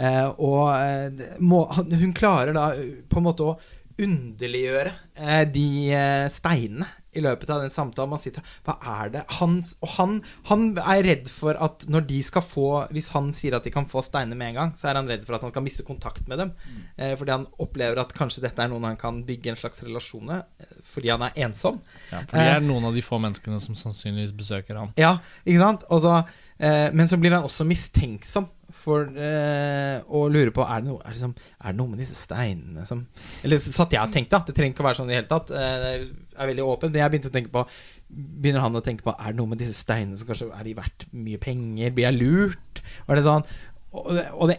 Eh, 0.00 0.28
og 0.40 0.72
eh, 0.72 1.36
må, 1.44 1.66
hun 1.74 2.14
klarer 2.16 2.56
da 2.56 2.70
eh, 2.76 3.02
på 3.08 3.20
en 3.20 3.26
måte 3.28 3.46
å 3.46 3.56
underliggjøre 4.02 4.92
eh, 5.16 5.44
de 5.52 5.68
eh, 5.94 6.26
steinene 6.32 6.88
i 7.12 7.20
løpet 7.20 7.50
av 7.52 7.60
den 7.62 7.72
samtalen. 7.72 8.12
Man 8.14 8.20
sitter 8.20 8.44
Hva 8.64 8.76
er 9.02 9.10
det 9.12 9.22
han, 9.38 9.58
Og 9.84 9.90
han, 9.98 10.14
han 10.48 10.64
er 10.80 11.02
redd 11.06 11.30
for 11.32 11.58
at 11.60 11.84
når 11.92 12.06
de 12.08 12.20
skal 12.24 12.44
få 12.44 12.68
Hvis 12.94 13.10
han 13.16 13.32
sier 13.36 13.56
at 13.58 13.66
de 13.66 13.72
kan 13.74 13.88
få 13.90 14.00
steinene 14.04 14.38
med 14.38 14.52
en 14.52 14.60
gang, 14.60 14.72
så 14.78 14.90
er 14.90 15.00
han 15.00 15.10
redd 15.10 15.26
for 15.28 15.36
at 15.36 15.44
han 15.44 15.52
skal 15.52 15.64
miste 15.66 15.84
kontakt 15.86 16.24
med 16.30 16.40
dem. 16.40 16.54
Eh, 16.96 17.14
fordi 17.18 17.34
han 17.34 17.46
opplever 17.62 18.00
at 18.00 18.14
kanskje 18.16 18.44
dette 18.46 18.64
er 18.64 18.70
noen 18.72 18.86
han 18.88 19.00
kan 19.00 19.20
bygge 19.28 19.52
en 19.52 19.60
slags 19.60 19.82
relasjon 19.84 20.24
med, 20.30 20.46
eh, 20.62 20.78
fordi 20.88 21.12
han 21.12 21.26
er 21.26 21.36
ensom. 21.44 21.78
Ja, 22.10 22.22
for 22.22 22.38
de 22.38 22.56
er 22.56 22.64
noen 22.64 22.88
av 22.88 22.96
de 22.96 23.04
få 23.04 23.20
menneskene 23.22 23.60
som 23.62 23.76
sannsynligvis 23.78 24.34
besøker 24.36 24.80
han. 24.80 24.94
Ja, 25.00 25.16
ikke 25.44 25.60
sant? 25.60 25.86
Så, 25.90 26.16
eh, 26.58 26.88
men 26.92 27.08
så 27.10 27.20
blir 27.20 27.36
han 27.36 27.48
også 27.48 27.68
mistenksom. 27.68 28.48
For 28.82 29.08
eh, 29.14 30.02
å 30.02 30.24
lure 30.32 30.52
på 30.54 30.64
Er 30.66 30.82
det 30.82 30.90
noe, 30.90 31.00
er 31.04 31.14
det, 31.14 31.20
som, 31.20 31.32
er 31.32 31.72
det 31.72 31.78
noe 31.78 31.92
med 31.92 32.02
disse 32.02 32.18
steinene 32.18 32.84
som 32.88 33.04
Eller 33.42 33.60
satt 33.62 33.94
jeg 33.94 34.02
og 34.02 34.14
tenkte, 34.14 34.34
da. 34.36 34.44
Det 34.48 34.56
trenger 34.56 34.74
ikke 34.74 34.84
å 34.84 34.88
være 34.88 35.00
sånn 35.00 35.10
i 35.10 35.14
det 35.14 35.20
hele 35.20 35.30
tatt. 35.30 35.52
Eh, 35.54 36.06
er 36.32 36.50
veldig 36.52 36.66
åpen. 36.66 36.92
Men 36.92 37.02
jeg 37.04 37.14
begynte 37.14 37.32
å 37.32 37.36
tenke 37.38 37.54
på 37.54 37.66
Begynner 38.12 38.64
han 38.64 38.76
å 38.76 38.84
tenke 38.84 39.06
på 39.06 39.14
Er 39.16 39.32
det 39.32 39.40
noe 39.40 39.52
med 39.54 39.62
disse 39.62 39.78
steinene 39.78 40.18
som 40.20 40.28
kanskje 40.28 40.50
Er 40.52 40.66
de 40.66 40.76
verdt 40.76 41.06
mye 41.14 41.40
penger? 41.42 41.94
Blir 41.94 42.10
jeg 42.10 42.20
lurt? 42.20 42.84
Og, 43.06 43.24
sånn, 43.24 43.48
og, 43.92 44.12
og, 44.36 44.54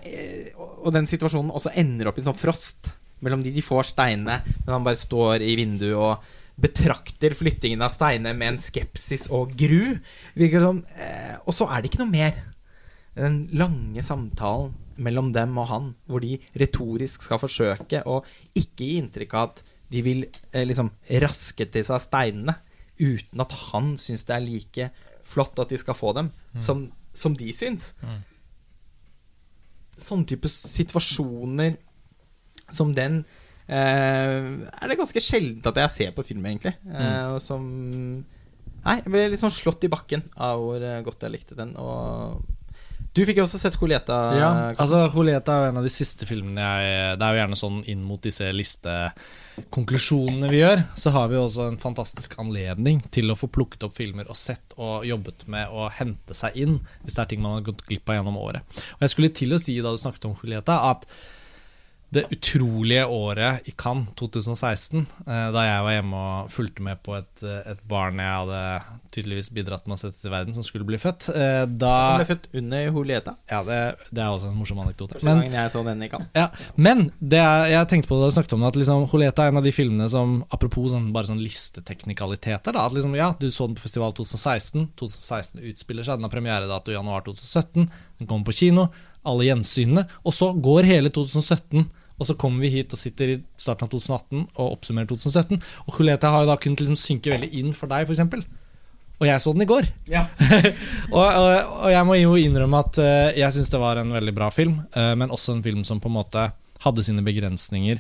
og 0.84 0.92
den 0.96 1.10
situasjonen 1.10 1.54
også 1.54 1.76
ender 1.80 2.10
opp 2.10 2.20
i 2.20 2.24
en 2.24 2.32
sånn 2.32 2.40
frost 2.40 2.94
mellom 3.24 3.44
de 3.44 3.54
de 3.56 3.64
får 3.64 3.94
steinene, 3.94 4.42
men 4.66 4.74
han 4.74 4.86
bare 4.86 5.00
står 5.00 5.44
i 5.46 5.54
vinduet 5.56 5.96
og 5.96 6.32
betrakter 6.64 7.34
flyttingen 7.38 7.82
av 7.82 7.94
steinene 7.94 8.36
med 8.38 8.54
en 8.54 8.62
skepsis 8.62 9.26
og 9.34 9.56
gru. 9.58 9.96
Det. 10.38 10.50
Eh, 10.54 11.36
og 11.42 11.56
så 11.56 11.70
er 11.70 11.82
det 11.82 11.90
ikke 11.90 12.04
noe 12.04 12.14
mer. 12.14 12.36
Den 13.18 13.44
lange 13.54 14.04
samtalen 14.06 14.74
mellom 15.02 15.32
dem 15.34 15.56
og 15.58 15.70
han, 15.70 15.88
hvor 16.06 16.22
de 16.24 16.38
retorisk 16.60 17.26
skal 17.26 17.42
forsøke 17.42 18.04
å 18.10 18.20
ikke 18.58 18.86
gi 18.86 19.00
inntrykk 19.02 19.34
av 19.38 19.50
at 19.50 19.64
de 19.94 20.02
vil 20.06 20.26
eh, 20.26 20.66
liksom 20.66 20.92
raske 21.24 21.68
til 21.70 21.86
seg 21.86 22.02
steinene, 22.02 22.56
uten 23.02 23.42
at 23.42 23.56
han 23.72 23.96
syns 24.02 24.26
det 24.30 24.36
er 24.36 24.46
like 24.46 24.90
flott 25.28 25.58
at 25.62 25.72
de 25.74 25.80
skal 25.82 25.98
få 25.98 26.14
dem, 26.18 26.30
som, 26.62 26.86
som 27.18 27.34
de 27.38 27.50
syns. 27.56 27.92
Sånne 29.98 30.30
type 30.30 30.50
situasjoner 30.50 31.78
som 32.74 32.94
den 32.96 33.22
eh, 33.68 34.50
er 34.74 34.90
det 34.90 35.00
ganske 35.00 35.22
sjeldent 35.24 35.70
at 35.70 35.82
jeg 35.84 35.96
ser 35.98 36.16
på 36.16 36.26
film, 36.26 36.46
egentlig. 36.50 36.76
Eh, 36.90 37.34
og 37.34 37.42
som 37.44 37.68
Nei, 38.84 38.98
jeg 39.00 39.12
ble 39.14 39.38
sånn 39.40 39.54
slått 39.54 39.86
i 39.88 39.90
bakken 39.92 40.26
av 40.44 40.60
hvor 40.60 40.84
eh, 40.84 41.00
godt 41.06 41.24
jeg 41.24 41.32
likte 41.32 41.56
den. 41.56 41.70
Og 41.80 42.42
du 43.14 43.22
fikk 43.28 43.38
jo 43.38 43.44
også 43.46 43.60
sett 43.62 43.76
Julieta. 43.78 44.16
Ja, 44.34 44.50
altså 44.74 45.04
Julieta 45.14 45.54
er 45.54 45.68
en 45.70 45.78
av 45.82 45.86
de 45.86 45.92
siste 45.94 46.26
filmene 46.26 46.62
jeg 46.64 47.18
Det 47.20 47.26
er 47.28 47.36
jo 47.36 47.42
gjerne 47.44 47.60
sånn 47.60 47.80
inn 47.94 48.02
mot 48.08 48.22
disse 48.24 48.48
listekonklusjonene 48.58 50.50
vi 50.50 50.64
gjør, 50.64 50.82
så 50.98 51.14
har 51.14 51.30
vi 51.30 51.38
også 51.38 51.68
en 51.70 51.78
fantastisk 51.82 52.34
anledning 52.42 53.04
til 53.14 53.30
å 53.30 53.38
få 53.38 53.52
plukket 53.54 53.86
opp 53.86 53.94
filmer 54.00 54.26
og 54.34 54.40
sett 54.40 54.74
og 54.80 55.06
jobbet 55.06 55.46
med 55.54 55.70
å 55.70 55.92
hente 55.94 56.34
seg 56.38 56.58
inn 56.66 56.80
hvis 57.04 57.14
det 57.14 57.22
er 57.22 57.30
ting 57.36 57.44
man 57.46 57.60
har 57.60 57.68
gått 57.70 57.86
glipp 57.86 58.10
av 58.10 58.18
gjennom 58.18 58.42
året. 58.42 58.66
Og 58.98 59.06
jeg 59.06 59.14
skulle 59.14 59.38
til 59.38 59.54
å 59.54 59.62
si 59.62 59.78
da 59.78 59.94
du 59.94 60.02
snakket 60.02 60.26
om 60.30 60.38
Julieta, 60.42 60.82
at 60.90 61.06
det 62.14 62.24
utrolige 62.36 63.06
året 63.10 63.68
i 63.70 63.74
Cannes 63.78 64.12
2016, 64.20 65.06
eh, 65.26 65.48
da 65.56 65.64
jeg 65.66 65.86
var 65.86 65.96
hjemme 65.96 66.20
og 66.20 66.52
fulgte 66.54 66.86
med 66.86 67.02
på 67.06 67.16
et, 67.18 67.32
eh, 67.42 67.72
et 67.72 67.82
barn 67.90 68.22
jeg 68.22 68.30
hadde 68.30 68.62
tydeligvis 69.14 69.50
bidratt 69.54 69.88
med 69.90 69.98
å 69.98 70.02
sette 70.02 70.22
til 70.22 70.34
verden, 70.34 70.56
som 70.56 70.66
skulle 70.66 70.88
bli 70.88 70.98
født. 71.02 71.28
Da, 71.34 71.94
Som 72.08 72.22
ble 72.22 72.28
født 72.30 72.48
under 72.60 72.86
Julieta. 72.88 73.36
Ja, 73.50 73.62
det, 73.66 73.80
det 74.10 74.24
er 74.24 74.30
også 74.32 74.50
en 74.50 74.58
morsom 74.58 74.82
anekdote. 74.84 75.22
Men, 75.26 75.44
jeg 75.54 75.74
så 75.74 75.84
den 75.86 76.02
i 76.06 76.10
Cannes. 76.12 76.30
ja, 76.38 76.48
men 76.76 77.08
det 77.20 77.42
er, 77.42 77.68
jeg 77.74 77.90
tenkte 77.92 78.10
på 78.10 78.18
det 78.18 78.26
da 78.26 78.32
du 78.32 78.38
snakket 78.38 78.56
om 78.58 78.66
det, 78.66 78.72
at 78.74 78.80
liksom, 78.82 79.08
Julieta 79.12 79.46
er 79.46 79.54
en 79.54 79.62
av 79.62 79.68
de 79.68 79.74
filmene 79.76 80.10
som 80.12 80.40
Apropos 80.54 80.92
sånn, 80.92 81.10
bare 81.16 81.30
sånn 81.30 81.42
listeteknikaliteter. 81.42 82.76
Da, 82.76 82.86
at 82.86 82.94
liksom, 82.96 83.16
ja, 83.18 83.32
Du 83.40 83.50
så 83.52 83.68
den 83.68 83.78
på 83.78 83.86
festival 83.86 84.14
2016. 84.18 84.92
2016 85.00 85.64
utspiller 85.72 86.06
seg. 86.06 86.20
Den 86.20 86.28
har 86.28 86.34
premieredato 86.34 86.94
januar 86.94 87.26
2017. 87.26 87.90
Den 88.20 88.30
kommer 88.30 88.50
på 88.50 88.58
kino. 88.58 88.88
Alle 89.26 89.48
gjensynene. 89.48 90.06
Og 90.24 90.36
så 90.36 90.52
går 90.54 90.90
hele 90.90 91.12
2017. 91.14 91.88
Og 92.24 92.30
så 92.30 92.38
kommer 92.40 92.64
vi 92.64 92.72
hit 92.78 92.94
og 92.96 93.00
sitter 93.02 93.34
i 93.34 93.40
starten 93.60 93.84
av 93.84 93.92
2018 93.92 94.46
og 94.48 94.78
oppsummerer 94.78 95.10
2017. 95.12 95.60
Og 95.84 95.96
Kuleta 95.98 96.32
har 96.32 96.46
jo 96.46 96.54
da 96.54 96.60
kunnet 96.62 96.80
liksom 96.80 97.00
synke 97.00 97.34
veldig 97.34 97.50
inn 97.60 97.74
for 97.76 97.92
deg, 97.92 98.08
f.eks. 98.08 98.46
Og 99.20 99.28
jeg 99.28 99.44
så 99.44 99.52
den 99.56 99.66
i 99.66 99.68
går. 99.68 99.90
Ja. 100.08 100.24
og, 101.18 101.20
og, 101.20 101.50
og 101.84 101.92
jeg 101.92 102.08
må 102.08 102.16
jo 102.18 102.38
innrømme 102.40 102.80
at 102.80 103.00
eh, 103.04 103.40
jeg 103.42 103.56
syns 103.56 103.72
det 103.74 103.82
var 103.84 104.00
en 104.00 104.16
veldig 104.16 104.34
bra 104.36 104.48
film, 104.56 104.80
eh, 104.96 105.12
men 105.20 105.34
også 105.36 105.58
en 105.58 105.66
film 105.66 105.84
som 105.88 106.00
på 106.04 106.10
en 106.12 106.16
måte 106.16 106.46
hadde 106.84 107.06
sine 107.06 107.24
begrensninger. 107.26 108.00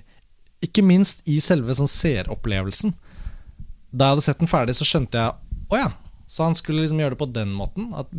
Ikke 0.64 0.86
minst 0.86 1.24
i 1.28 1.38
selve 1.44 1.76
sånn 1.76 1.92
seeropplevelsen. 1.92 2.96
Da 3.92 4.08
jeg 4.08 4.16
hadde 4.16 4.26
sett 4.26 4.40
den 4.42 4.52
ferdig, 4.52 4.78
så 4.80 4.88
skjønte 4.88 5.20
jeg 5.20 5.60
Å 5.74 5.82
ja. 5.84 5.92
Så 6.34 6.48
han 6.48 6.56
skulle 6.58 6.82
liksom 6.82 7.02
gjøre 7.02 7.14
det 7.14 7.20
på 7.20 7.28
den 7.36 7.52
måten. 7.54 7.92
At 8.00 8.10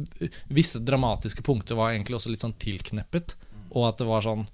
visse 0.52 0.78
dramatiske 0.84 1.42
punkter 1.42 1.78
var 1.78 1.94
egentlig 1.94 2.18
også 2.18 2.30
litt 2.30 2.44
sånn 2.44 2.54
tilkneppet. 2.60 3.34
Og 3.72 3.88
at 3.88 3.98
det 3.98 4.06
var 4.06 4.22
sånn 4.22 4.44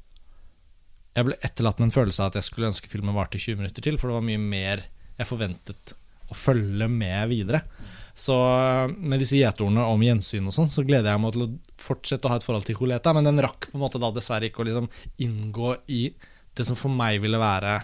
Jeg 1.17 1.27
ble 1.27 1.39
etterlatt 1.43 1.81
med 1.81 1.89
en 1.89 1.95
følelse 1.95 2.23
av 2.23 2.31
at 2.31 2.39
jeg 2.39 2.47
skulle 2.47 2.71
ønske 2.71 2.91
filmen 2.91 3.17
varte 3.17 3.39
i 3.39 3.43
20 3.43 3.63
minutter 3.63 3.85
til, 3.85 3.99
for 3.99 4.11
det 4.11 4.19
var 4.19 4.29
mye 4.29 4.43
mer 4.43 4.85
jeg 5.19 5.29
forventet 5.29 5.95
å 6.31 6.37
følge 6.39 6.87
med 6.91 7.31
videre. 7.33 7.65
Så 8.15 8.37
med 8.95 9.23
disse 9.23 9.39
gjetordene 9.39 9.87
om 9.91 10.03
gjensyn 10.05 10.47
og 10.47 10.55
sånn, 10.55 10.71
så 10.71 10.85
gleder 10.87 11.11
jeg 11.11 11.23
meg 11.23 11.35
til 11.35 11.47
å 11.47 11.53
fortsette 11.81 12.29
å 12.29 12.33
ha 12.33 12.39
et 12.39 12.47
forhold 12.47 12.67
til 12.69 12.77
Coleta, 12.79 13.15
men 13.17 13.27
den 13.27 13.41
rakk 13.43 13.71
på 13.71 13.79
en 13.79 13.85
måte 13.85 14.01
da 14.03 14.13
dessverre 14.15 14.51
ikke 14.51 14.63
å 14.63 14.69
liksom 14.69 14.91
inngå 15.25 15.75
i 15.91 16.03
det 16.59 16.67
som 16.69 16.79
for 16.79 16.93
meg 16.93 17.21
ville 17.23 17.41
være 17.41 17.79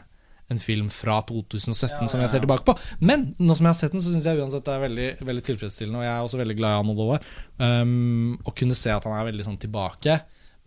en 0.52 0.60
film 0.62 0.86
fra 0.92 1.18
2017 1.26 2.06
som 2.10 2.20
jeg 2.22 2.30
ser 2.30 2.44
tilbake 2.44 2.66
på. 2.68 2.76
Men 3.02 3.32
nå 3.40 3.56
som 3.56 3.66
jeg 3.66 3.72
har 3.72 3.78
sett 3.80 3.96
den, 3.96 4.04
så 4.04 4.12
syns 4.12 4.28
jeg 4.28 4.38
uansett 4.38 4.66
det 4.66 4.74
er 4.76 4.84
veldig, 4.84 5.08
veldig 5.26 5.44
tilfredsstillende, 5.48 6.02
og 6.02 6.06
jeg 6.06 6.12
er 6.12 6.28
også 6.28 6.40
veldig 6.42 6.56
glad 6.58 6.74
i 6.74 6.82
Almodovar. 6.82 7.26
Um, 7.58 8.36
å 8.46 8.54
kunne 8.54 8.78
se 8.78 8.92
at 8.94 9.08
han 9.08 9.16
er 9.16 9.26
veldig 9.26 9.46
sånn 9.48 9.58
tilbake. 9.62 10.20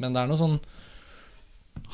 Men 0.04 0.16
det 0.16 0.24
er 0.24 0.32
noe 0.32 0.40
sånn 0.40 0.58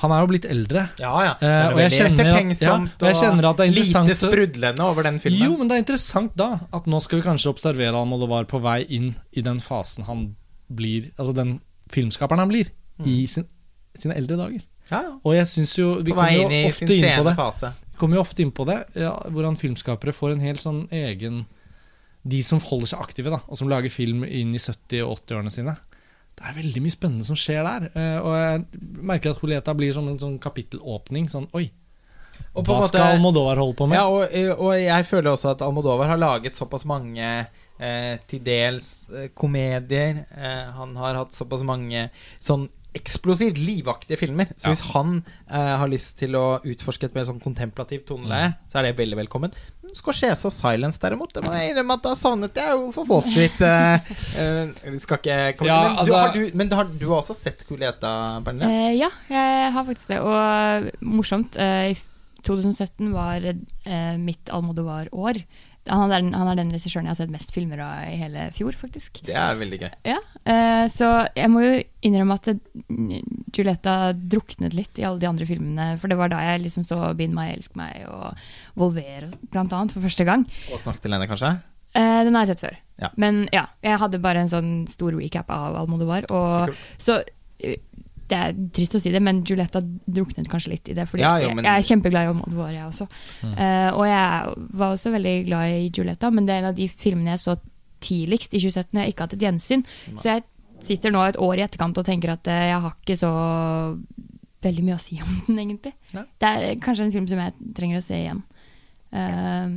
Han 0.02 0.12
er 0.12 0.22
jo 0.24 0.28
blitt 0.32 0.46
eldre. 0.50 0.84
Ja, 1.00 1.14
ja. 1.24 1.34
Eh, 1.40 1.74
og 1.74 1.80
jeg 1.82 1.92
kjenner 1.96 2.26
ja, 2.30 2.76
og 2.78 3.08
jeg 3.08 3.16
kjenner 3.20 3.48
at 3.50 3.58
det 3.58 3.66
er 3.66 3.72
interessant 3.72 4.08
lite 4.10 4.18
sprudlende 4.20 4.84
over 4.86 5.04
den 5.08 5.20
filmen. 5.24 5.44
Jo, 5.46 5.58
men 5.58 5.68
det 5.70 5.78
er 5.78 5.84
interessant 5.86 6.36
da 6.40 6.50
at 6.74 6.86
nå 6.90 7.00
skal 7.04 7.20
vi 7.22 7.26
kanskje 7.28 7.52
observere 7.54 7.96
Almodovar 8.00 8.46
på 8.50 8.62
vei 8.64 8.82
inn 8.98 9.14
i 9.34 9.42
den 9.46 9.60
fasen 9.64 10.06
han 10.10 10.36
blir 10.72 11.12
Altså 11.18 11.36
den 11.38 11.60
filmskaperen 11.94 12.40
han 12.42 12.50
blir 12.50 12.72
i 13.06 13.28
sin, 13.28 13.46
sine 14.00 14.16
eldre 14.16 14.38
dager. 14.40 14.62
ja, 14.90 15.02
ja. 15.04 15.12
Og 15.24 15.36
jeg 15.36 15.48
syns 15.52 15.76
jo 15.78 16.02
Vi 16.02 16.12
kommer 16.16 16.32
jo 16.32 16.48
ofte 16.70 16.94
inn 16.96 17.18
på 17.18 17.24
det. 17.28 17.36
fase. 17.36 17.74
Vi 17.92 17.98
kommer 18.00 18.18
jo 18.18 18.22
ofte 18.26 18.42
inn 18.42 18.52
på 18.52 18.66
det, 18.68 18.80
ja, 18.96 19.12
hvordan 19.30 19.56
filmskapere 19.60 20.14
får 20.16 20.32
en 20.36 20.40
helt 20.44 20.62
sånn 20.64 20.88
egen 20.92 21.46
De 22.26 22.42
som 22.42 22.60
holder 22.60 22.88
seg 22.88 23.00
aktive, 23.04 23.30
da, 23.30 23.38
og 23.48 23.58
som 23.60 23.70
lager 23.70 23.92
film 23.94 24.24
inn 24.26 24.56
i 24.56 24.58
70- 24.58 25.04
og 25.06 25.20
80-årene 25.22 25.52
sine. 25.54 25.76
Det 26.36 26.44
er 26.50 26.58
veldig 26.62 26.82
mye 26.84 26.92
spennende 26.96 27.24
som 27.26 27.36
skjer 27.40 27.64
der. 27.64 27.90
eh, 27.96 28.20
Og 28.20 28.34
jeg 28.36 28.66
merker 29.02 29.32
at 29.32 29.42
Julieta 29.42 29.74
blir 29.74 29.94
som 29.94 30.08
en 30.12 30.20
sånn 30.20 30.40
kapittelåpning. 30.40 31.30
Sånn 31.32 31.48
oi, 31.56 31.72
hva 32.54 32.64
måte- 32.64 32.88
skal 32.90 33.16
Almodovar 33.16 33.56
holde 33.58 33.76
på 33.80 33.88
med? 33.88 33.96
Ja, 33.96 34.08
og, 34.08 34.60
og 34.60 34.74
jeg 34.76 35.06
føler 35.08 35.32
også 35.32 35.52
at 35.56 35.62
Almodovar 35.62 36.08
har 36.12 36.18
laget 36.18 36.52
såpass 36.54 36.84
mange 36.86 37.48
eh, 37.80 38.18
til 38.28 38.40
dels 38.44 39.08
eh, 39.12 39.30
komedier. 39.36 40.26
Eh, 40.36 40.72
han 40.76 40.96
har 40.96 41.16
hatt 41.16 41.32
såpass 41.36 41.64
mange 41.64 42.10
sånn 42.42 42.68
eksplosivt 42.96 43.58
livaktige 43.60 44.16
filmer. 44.18 44.46
Så 44.56 44.68
Ja. 44.68 44.72
hvis 44.72 44.82
han 44.94 45.26
eh, 45.52 45.76
har 45.78 45.88
lyst 45.92 46.18
til 46.18 46.32
å 46.40 46.62
utforske 46.64 47.04
et 47.10 47.16
mer 47.16 47.26
sånn 47.28 47.42
kontemplativt 47.44 48.06
toneleie, 48.08 48.54
Mm. 48.54 48.56
så 48.72 48.80
er 48.80 48.84
det 48.84 48.96
veldig 48.98 49.18
velkommen. 49.28 49.52
Scorsese 49.96 50.50
og 50.50 50.54
Silence, 50.54 51.00
derimot, 51.02 51.32
det 51.36 51.44
må 51.46 51.54
jeg 51.56 51.72
innrømme 51.72 51.96
at 51.96 52.04
da 52.04 52.14
savnet 52.20 52.58
jeg 52.60 52.74
jo 52.76 52.90
for 52.96 53.08
Wall 53.10 53.24
Street. 53.24 53.62
Eh, 53.64 54.10
vi 54.96 55.00
skal 55.02 55.22
ikke 55.22 55.38
komme 55.60 55.70
Ja, 55.72 55.78
Men, 55.88 56.00
altså- 56.02 56.12
du, 56.12 56.18
har 56.20 56.34
du, 56.36 56.58
men 56.60 56.72
du 56.72 56.76
har, 56.76 56.90
du 57.04 57.06
har 57.14 57.22
også 57.22 57.38
sett 57.38 57.64
Kuleta, 57.68 58.12
Pernille? 58.46 58.68
Uh, 58.68 58.92
ja, 58.98 59.10
jeg 59.32 59.72
har 59.78 59.88
faktisk 59.88 60.12
det. 60.12 60.20
Og 60.20 60.92
morsomt, 61.16 61.56
uh, 61.56 61.94
i 61.94 61.96
2017 62.46 63.14
var 63.16 63.48
mitt 64.22 64.52
Almodovar-år. 64.54 65.40
Han, 65.88 66.12
er 66.12 66.22
den- 66.22 66.34
han 66.34 66.48
er 66.48 66.56
den 66.56 66.72
regissøren 66.72 67.06
jeg 67.06 67.14
har 67.14 67.16
sett 67.20 67.30
mest 67.30 67.52
filmer 67.54 67.80
av 67.80 68.08
i 68.10 68.16
hele 68.18 68.50
fjor, 68.52 68.74
faktisk. 68.74 69.22
Det 69.28 69.36
er 69.36 69.56
veldig 69.60 69.80
gøy. 69.84 69.92
Ja, 70.06 70.18
eh, 70.46 70.88
Så 70.90 71.28
jeg 71.36 71.50
må 71.50 71.62
jo 71.62 71.84
innrømme 72.02 72.34
at 72.34 72.44
det, 72.44 72.60
Julieta 73.56 74.14
druknet 74.14 74.74
litt 74.74 74.98
i 75.00 75.04
alle 75.06 75.20
de 75.22 75.28
andre 75.30 75.46
filmene. 75.46 76.00
For 76.00 76.08
det 76.12 76.18
var 76.18 76.30
da 76.30 76.40
jeg 76.42 76.64
liksom 76.66 76.84
så 76.84 77.14
'Bind 77.16 77.34
meg, 77.34 77.56
elsk 77.58 77.76
meg' 77.76 78.08
og 78.10 78.36
'Volver' 78.76 79.32
blant 79.52 79.72
annet 79.74 79.92
for 79.92 80.02
første 80.02 80.26
gang. 80.26 80.46
Og 80.72 80.80
snakk 80.80 81.00
til 81.02 81.12
henne, 81.12 81.28
kanskje? 81.28 81.62
Eh, 81.96 82.24
den 82.26 82.34
har 82.36 82.46
jeg 82.46 82.58
sett 82.58 82.70
før. 82.72 82.78
Ja. 83.00 83.10
Men 83.16 83.48
ja, 83.54 83.68
jeg 83.84 84.00
hadde 84.00 84.20
bare 84.22 84.38
en 84.42 84.50
sånn 84.50 84.88
stor 84.90 85.12
recap 85.12 85.50
av 85.50 85.76
Almodovar. 85.76 86.26
Og, 86.32 86.74
Så 86.98 87.24
så 87.62 87.76
det 88.28 88.38
er 88.38 88.56
trist 88.74 88.96
å 88.98 89.00
si 89.02 89.12
det, 89.14 89.22
men 89.22 89.44
Julieta 89.46 89.82
druknet 89.82 90.48
kanskje 90.50 90.72
litt 90.72 90.90
i 90.90 90.96
det. 90.98 91.06
Fordi 91.08 91.22
Ja, 91.22 91.36
jo, 91.38 91.50
men- 91.54 91.64
jeg, 91.64 91.70
jeg 91.70 91.84
er 91.84 91.88
kjempeglad 91.90 92.26
i 92.26 92.32
Almodovar, 92.32 92.72
jeg 92.74 92.86
også. 92.88 93.08
Eh, 93.54 93.90
og 93.94 94.06
jeg 94.10 94.68
var 94.82 94.96
også 94.96 95.12
veldig 95.14 95.36
glad 95.46 95.76
i 95.76 95.90
Julieta, 95.94 96.32
men 96.34 96.46
det 96.48 96.56
er 96.56 96.64
en 96.64 96.72
av 96.72 96.76
de 96.76 96.88
filmene 96.88 97.36
jeg 97.36 97.44
så 97.44 97.58
tidligst 98.02 98.54
i 98.54 98.60
2017 98.60 99.00
jeg 99.02 99.14
ikke 99.14 99.26
hatt 99.28 99.34
et 99.38 99.46
gjensyn. 99.46 99.86
Så 100.18 100.24
jeg 100.34 100.44
sitter 100.82 101.12
nå 101.14 101.22
et 101.28 101.38
år 101.38 101.58
i 101.62 101.64
etterkant 101.68 101.98
og 101.98 102.06
tenker 102.06 102.34
at 102.34 102.48
eh, 102.52 102.68
jeg 102.72 102.82
har 102.82 102.96
ikke 103.02 103.18
så 103.18 103.32
veldig 104.66 104.84
mye 104.88 104.98
å 104.98 105.02
si 105.02 105.20
om 105.22 105.30
den, 105.48 105.60
egentlig. 105.62 105.94
Nei. 106.14 106.24
Det 106.42 106.50
er 106.50 106.76
kanskje 106.82 107.06
en 107.06 107.14
film 107.14 107.28
som 107.30 107.38
jeg 107.44 107.54
trenger 107.78 108.02
å 108.02 108.06
se 108.06 108.18
igjen. 108.24 108.42
Eh, 109.14 109.70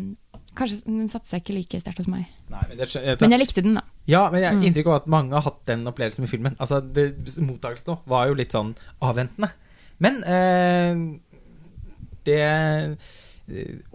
kanskje 0.58 0.82
den 0.84 1.08
satte 1.12 1.28
seg 1.30 1.42
ikke 1.44 1.54
like 1.56 1.80
sterkt 1.80 1.98
hos 2.02 2.08
meg. 2.10 2.26
Nei, 2.50 2.64
men 2.68 2.76
det, 2.80 2.88
jeg, 2.94 3.20
Men 3.22 3.30
jeg 3.36 3.40
likte 3.44 3.62
den, 3.64 3.74
da. 3.78 3.82
Ja, 4.08 4.24
men 4.32 4.40
jeg 4.42 4.50
har 4.50 4.58
Mm. 4.58 4.66
inntrykk 4.68 4.86
av 4.90 4.98
at 5.02 5.06
mange 5.14 5.32
har 5.38 5.42
hatt 5.46 5.64
den 5.66 5.86
opplevelsen 5.86 6.20
med 6.26 6.30
filmen. 6.32 6.56
Altså, 6.58 6.80
det, 6.82 7.06
Mottakelsen 7.44 7.92
nå 7.94 7.98
var 8.06 8.26
jo 8.28 8.34
litt 8.34 8.52
sånn 8.56 8.74
avventende. 9.00 9.50
Men 9.98 10.22
eh, 10.24 11.18
det 12.28 12.40
er 12.44 12.96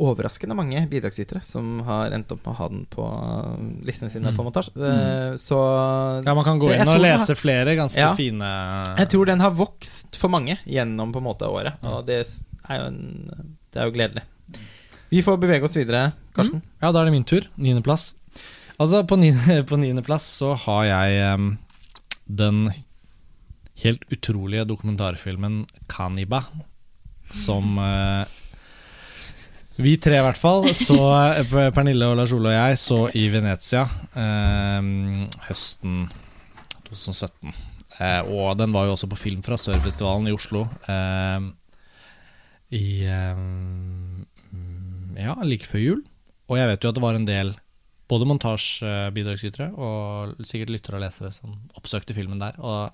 overraskende 0.01 0.55
mange 0.57 0.79
bidragsytere 0.89 1.43
som 1.45 1.79
har 1.85 2.09
endt 2.15 2.31
opp 2.33 2.39
med 2.41 2.53
å 2.55 2.57
ha 2.57 2.67
den 2.71 2.85
på 2.89 3.03
listene 3.85 4.09
sine 4.09 4.31
Mm. 4.31 4.35
på 4.37 4.43
montasje. 4.47 4.71
Eh, 4.77 5.35
Så 5.37 6.23
Ja, 6.25 6.33
man 6.33 6.43
kan 6.43 6.59
gå 6.59 6.69
Det- 6.69 6.81
inn 6.81 6.87
og 6.89 6.99
lese 7.01 7.27
har, 7.27 7.35
flere 7.35 7.75
ganske 7.75 7.97
Ja. 7.99 8.15
fine 8.15 8.41
jeg 8.97 9.09
tror 9.09 9.25
den 9.27 9.39
har 9.39 9.51
vokst 9.51 10.15
for 10.15 10.27
mange 10.29 10.57
gjennom 10.65 11.13
på 11.13 11.17
en 11.17 11.23
måte 11.23 11.45
året, 11.47 11.73
og 11.83 12.05
det 12.07 12.25
er 12.69 12.77
jo, 12.79 12.85
en, 12.85 13.53
det 13.71 13.79
er 13.81 13.85
jo 13.85 13.91
gledelig. 13.91 14.23
Vi 15.13 15.21
får 15.21 15.37
bevege 15.43 15.67
oss 15.67 15.75
videre, 15.77 16.07
Karsten. 16.33 16.63
Ja, 16.81 16.89
da 16.89 17.03
er 17.03 17.05
det 17.09 17.13
min 17.13 17.25
tur. 17.29 17.45
Niendeplass. 17.61 18.13
Altså, 18.81 19.03
på 19.05 19.17
niende- 19.21 19.61
på 19.69 19.77
niendeplass 19.77 20.25
så 20.39 20.55
har 20.65 20.87
jeg 20.89 21.35
um, 21.35 21.51
den 22.25 22.63
helt 23.83 24.05
utrolige 24.13 24.65
dokumentarfilmen 24.69 25.65
'Kaniba', 25.91 26.41
som 27.33 27.77
uh, 27.77 28.23
vi 29.83 29.95
tre, 29.97 30.17
i 30.17 30.25
hvert 30.25 30.37
fall, 30.37 30.67
så 30.77 30.97
eh, 31.39 31.69
Pernille 31.73 32.05
og 32.09 32.17
Lars 32.19 32.33
Ole 32.35 32.51
og 32.51 32.57
jeg 32.57 32.77
så 32.81 32.99
i 33.17 33.23
Venezia 33.33 33.85
em, 34.13 35.23
høsten 35.47 36.03
2017. 36.89 37.53
Eh, 37.99 38.21
og 38.29 38.53
den 38.59 38.73
var 38.75 38.85
jo 38.85 38.93
også 38.93 39.09
på 39.09 39.17
film 39.17 39.41
fra 39.45 39.57
Sørfestivalen 39.57 40.29
i 40.29 40.35
Oslo. 40.35 40.67
em, 40.89 41.51
I 42.69 42.83
em, 43.09 43.41
mm, 43.41 44.12
Ja, 45.19 45.35
like 45.45 45.67
før 45.69 45.83
jul. 45.83 46.01
Og 46.51 46.59
jeg 46.59 46.69
vet 46.69 46.83
jo 46.83 46.91
at 46.91 46.97
det 46.97 47.03
var 47.03 47.17
en 47.17 47.27
del 47.27 47.53
både 48.11 48.27
montasjebidragsytere 48.29 49.71
og 49.79 50.41
sikkert 50.45 50.73
lyttere 50.73 50.99
og 50.99 51.03
lesere 51.05 51.31
som 51.33 51.55
oppsøkte 51.79 52.15
filmen 52.17 52.41
der. 52.41 52.57
Og 52.59 52.93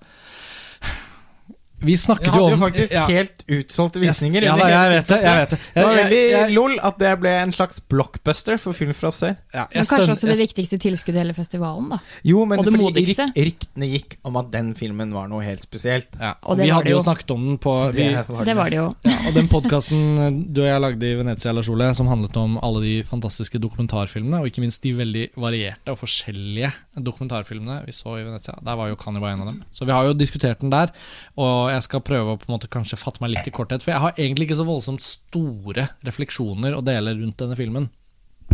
vi 1.80 1.86
Vi 1.92 1.96
snakket 1.96 2.28
hadde 2.30 2.40
jo 2.44 2.48
jo 2.50 2.54
om 2.54 2.60
faktisk 2.60 2.92
ja, 2.92 3.06
helt 3.08 3.44
utsolgte 3.48 4.00
visninger. 4.02 4.42
Ja, 4.42 4.56
da, 4.56 4.68
jeg 4.68 4.90
vet 4.94 5.06
det. 5.08 5.18
Jeg 5.24 5.36
vet 5.40 5.50
det. 5.50 5.58
Det 5.74 5.84
var 5.84 5.94
veldig 5.96 6.20
jeg- 6.30 6.52
lol 6.54 6.78
at 6.82 6.98
det 6.98 7.12
ble 7.20 7.30
en 7.42 7.52
slags 7.52 7.80
blockbuster 7.88 8.58
for 8.58 8.72
film 8.76 8.92
fra 8.92 9.08
sør. 9.10 9.36
ja, 9.54 9.66
Men 9.74 9.84
kanskje 9.84 9.86
stønner- 9.86 10.10
også 10.14 10.26
det 10.28 10.36
jeg- 10.38 10.46
viktigste 10.48 10.78
tilskuddet 10.78 11.16
i 11.16 11.22
hele 11.24 11.34
festivalen, 11.34 11.88
da. 11.90 11.98
Jo, 12.24 12.44
men 12.44 12.58
Og 12.58 12.64
det 12.64 12.72
fordi 12.74 12.84
modigste. 12.84 13.26
ryktene 13.34 13.86
gikk 13.90 14.16
om 14.24 14.36
at 14.36 14.50
den 14.50 14.74
filmen 14.74 15.12
var 15.12 15.28
noe 15.28 15.42
helt 15.42 15.62
spesielt. 15.62 16.08
Ja, 16.20 16.34
Og 16.42 16.50
og 16.50 16.56
det 16.58 16.64
vi 16.64 16.70
var 16.70 16.76
hadde 16.76 16.84
det 16.84 16.90
jo 16.92 16.96
jo. 16.98 17.02
snakket 17.04 17.30
om 17.30 17.46
den 17.48 17.58
på 17.58 17.92
vi, 17.94 18.08
Det 18.44 18.56
var 18.56 18.70
det 18.70 18.76
jo. 18.76 18.94
ja, 19.04 19.16
Og 19.28 19.34
den 19.34 19.48
podkasten 19.48 20.44
du 20.52 20.60
og 20.62 20.66
jeg 20.68 20.80
lagde 20.80 21.02
i 21.02 21.14
Venezia, 21.16 21.52
La 21.52 21.62
Ole, 21.68 21.94
som 21.94 22.06
handlet 22.08 22.36
om 22.36 22.58
alle 22.62 22.80
de 22.82 23.02
fantastiske 23.04 23.58
dokumentarfilmene, 23.58 24.40
og 24.40 24.46
ikke 24.46 24.60
minst 24.60 24.82
de 24.82 24.92
veldig 24.92 25.30
varierte 25.36 25.88
og 25.88 25.98
forskjellige 25.98 26.72
dokumentarfilmene 27.02 27.84
vi 27.86 27.92
så 27.92 28.18
i 28.20 28.24
Venezia. 28.24 28.54
Der 28.62 28.76
var 28.76 28.88
jo 28.88 28.96
Kaniba 28.96 29.30
en 29.32 29.40
av 29.40 29.46
dem. 29.46 29.62
Så 29.72 29.84
vi 29.86 29.92
har 29.92 30.04
jo 30.04 30.14
diskutert 30.14 30.60
den 30.60 30.70
der, 30.70 30.90
og 31.38 31.69
jeg 31.74 31.86
skal 31.86 32.04
prøve 32.04 32.34
å 32.34 32.38
på 32.40 32.48
en 32.48 32.54
måte 32.56 32.70
kanskje 32.72 32.98
fatte 33.00 33.22
meg 33.22 33.32
litt 33.34 33.48
i 33.48 33.54
korthet, 33.54 33.84
for 33.84 33.94
jeg 33.94 34.02
har 34.04 34.14
egentlig 34.16 34.48
ikke 34.48 34.60
så 34.60 34.68
voldsomt 34.68 35.04
store 35.04 35.88
refleksjoner 36.06 36.76
å 36.76 36.84
dele 36.84 37.16
rundt 37.18 37.38
denne 37.40 37.58
filmen. 37.58 37.88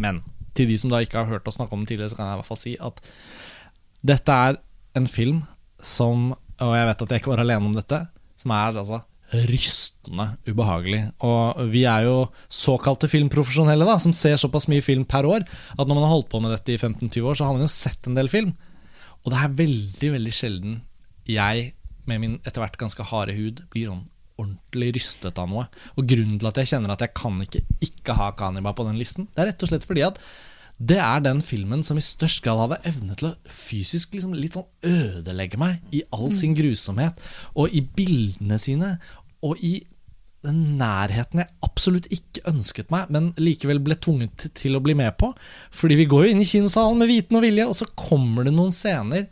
Men 0.01 0.23
til 0.57 0.71
de 0.71 0.79
som 0.81 0.93
da 0.93 1.03
ikke 1.05 1.21
har 1.21 1.31
hørt 1.31 1.49
oss 1.49 1.59
snakke 1.59 1.77
om 1.77 1.83
den 1.83 1.91
tidligere, 1.91 2.13
så 2.13 2.19
kan 2.21 2.31
jeg 2.31 2.39
i 2.39 2.41
hvert 2.41 2.51
fall 2.51 2.63
si 2.63 2.77
at 2.89 3.03
dette 4.07 4.39
er 4.49 4.61
en 4.97 5.09
film 5.11 5.43
som, 5.83 6.31
og 6.33 6.73
jeg 6.79 6.89
vet 6.89 7.05
at 7.05 7.13
jeg 7.13 7.23
ikke 7.23 7.35
var 7.35 7.45
alene 7.45 7.71
om 7.71 7.77
dette, 7.77 8.01
som 8.41 8.55
er 8.55 8.81
altså 8.81 9.03
rystende 9.51 10.29
ubehagelig. 10.47 11.01
Og 11.27 11.63
vi 11.73 11.83
er 11.89 12.07
jo 12.07 12.19
såkalte 12.53 13.11
filmprofesjonelle, 13.11 13.87
da, 13.89 13.97
som 14.03 14.15
ser 14.15 14.39
såpass 14.41 14.69
mye 14.71 14.85
film 14.85 15.05
per 15.09 15.27
år, 15.29 15.47
at 15.75 15.83
når 15.83 15.95
man 15.95 16.07
har 16.07 16.15
holdt 16.15 16.31
på 16.33 16.41
med 16.43 16.55
dette 16.55 16.77
i 16.77 16.79
15-20 16.79 17.27
år, 17.27 17.39
så 17.39 17.49
har 17.49 17.57
man 17.57 17.67
jo 17.67 17.73
sett 17.73 18.07
en 18.07 18.19
del 18.19 18.31
film. 18.33 18.55
Og 19.25 19.33
det 19.33 19.41
er 19.43 19.59
veldig, 19.59 20.13
veldig 20.15 20.35
sjelden 20.35 20.79
jeg, 21.27 21.73
med 22.11 22.23
min 22.23 22.37
etter 22.45 22.63
hvert 22.63 22.79
ganske 22.81 23.07
harde 23.11 23.37
hud, 23.37 23.65
blir 23.73 23.91
sånn 23.93 24.05
ordentlig 24.37 24.91
rystet 24.99 25.39
av 25.41 25.49
noe. 25.49 25.65
Og 25.97 26.09
grunnen 26.09 26.37
til 26.41 26.51
at 26.51 26.61
jeg 26.61 26.75
kjenner 26.75 26.93
at 26.93 27.05
jeg 27.05 27.15
kan 27.17 27.39
ikke 27.45 27.63
ikke 27.85 28.19
ha 28.19 28.33
Kaniba 28.37 28.75
på 28.77 28.85
den 28.89 29.01
listen, 29.01 29.31
det 29.33 29.43
er 29.43 29.51
rett 29.53 29.65
og 29.65 29.73
slett 29.73 29.89
fordi 29.89 30.05
at 30.07 30.21
det 30.77 30.99
er 31.01 31.23
den 31.25 31.39
filmen 31.41 31.81
som 31.87 31.97
i 31.97 32.05
størst 32.05 32.43
grad 32.45 32.59
hadde 32.61 32.83
evne 32.91 33.15
til 33.17 33.31
å 33.31 33.37
fysisk 33.49 34.13
liksom 34.13 34.35
litt 34.37 34.59
sånn 34.59 34.67
ødelegge 34.85 35.57
meg 35.61 35.81
i 35.97 36.03
all 36.13 36.29
sin 36.37 36.53
grusomhet, 36.57 37.17
og 37.57 37.73
i 37.73 37.81
bildene 37.81 38.59
sine, 38.61 38.99
og 39.41 39.63
i 39.65 39.79
den 40.45 40.77
nærheten 40.79 41.41
jeg 41.43 41.53
absolutt 41.65 42.11
ikke 42.13 42.45
ønsket 42.53 42.93
meg, 42.93 43.09
men 43.09 43.33
likevel 43.41 43.81
ble 43.83 43.97
tvunget 43.99 44.51
til 44.59 44.77
å 44.77 44.83
bli 44.85 44.95
med 44.99 45.17
på. 45.19 45.33
Fordi 45.75 45.97
vi 45.99 46.07
går 46.11 46.27
jo 46.27 46.35
inn 46.35 46.45
i 46.45 46.49
kinosalen 46.49 47.01
med 47.01 47.11
viten 47.11 47.41
og 47.41 47.47
vilje, 47.47 47.67
og 47.67 47.79
så 47.81 47.89
kommer 47.97 48.47
det 48.47 48.55
noen 48.55 48.75
scener 48.75 49.27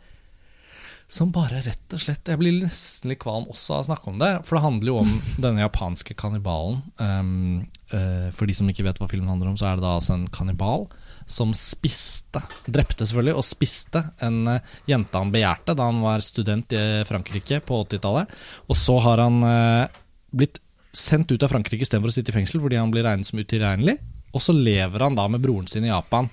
som 1.07 1.29
bare 1.33 1.61
rett 1.61 1.93
og 1.93 2.01
slett 2.01 2.31
Jeg 2.31 2.39
blir 2.41 2.55
nesten 2.63 3.11
litt 3.11 3.21
kvalm 3.21 3.45
også 3.51 3.75
av 3.75 3.83
å 3.83 3.87
snakke 3.89 4.09
om 4.09 4.21
det, 4.21 4.31
for 4.47 4.57
det 4.57 4.63
handler 4.65 4.91
jo 4.91 4.99
om 5.03 5.11
denne 5.45 5.61
japanske 5.61 6.15
kannibalen. 6.17 6.81
Um, 6.97 7.65
uh, 7.93 8.29
for 8.35 8.49
de 8.49 8.55
som 8.57 8.69
ikke 8.71 8.87
vet 8.87 9.01
hva 9.01 9.09
filmen 9.11 9.29
handler 9.29 9.51
om, 9.51 9.59
så 9.59 9.69
er 9.69 9.77
det 9.77 9.85
da 9.85 9.95
altså 9.99 10.15
en 10.17 10.29
kannibal 10.33 10.87
som 11.29 11.53
spiste, 11.57 12.41
drepte 12.69 13.05
selvfølgelig, 13.05 13.37
og 13.37 13.45
spiste 13.45 14.01
en 14.25 14.41
uh, 14.49 14.75
jente 14.89 15.21
han 15.21 15.33
begjærte 15.33 15.77
da 15.77 15.89
han 15.91 16.01
var 16.05 16.25
student 16.25 16.73
i 16.73 16.83
Frankrike 17.09 17.61
på 17.65 17.83
80-tallet. 17.85 18.33
Og 18.69 18.79
så 18.79 18.97
har 19.05 19.21
han 19.25 19.39
uh, 19.45 20.01
blitt 20.33 20.61
sendt 20.95 21.31
ut 21.31 21.43
av 21.43 21.51
Frankrike 21.51 21.85
istedenfor 21.85 22.09
å 22.09 22.17
sitte 22.17 22.31
i 22.31 22.37
fengsel 22.37 22.61
fordi 22.63 22.79
han 22.79 22.93
blir 22.93 23.05
regnet 23.05 23.29
som 23.29 23.41
utilregnelig. 23.41 23.99
Og 24.35 24.43
så 24.43 24.55
lever 24.55 25.05
han 25.05 25.15
da 25.15 25.29
med 25.31 25.43
broren 25.43 25.67
sin 25.69 25.85
i 25.85 25.91
Japan. 25.91 26.27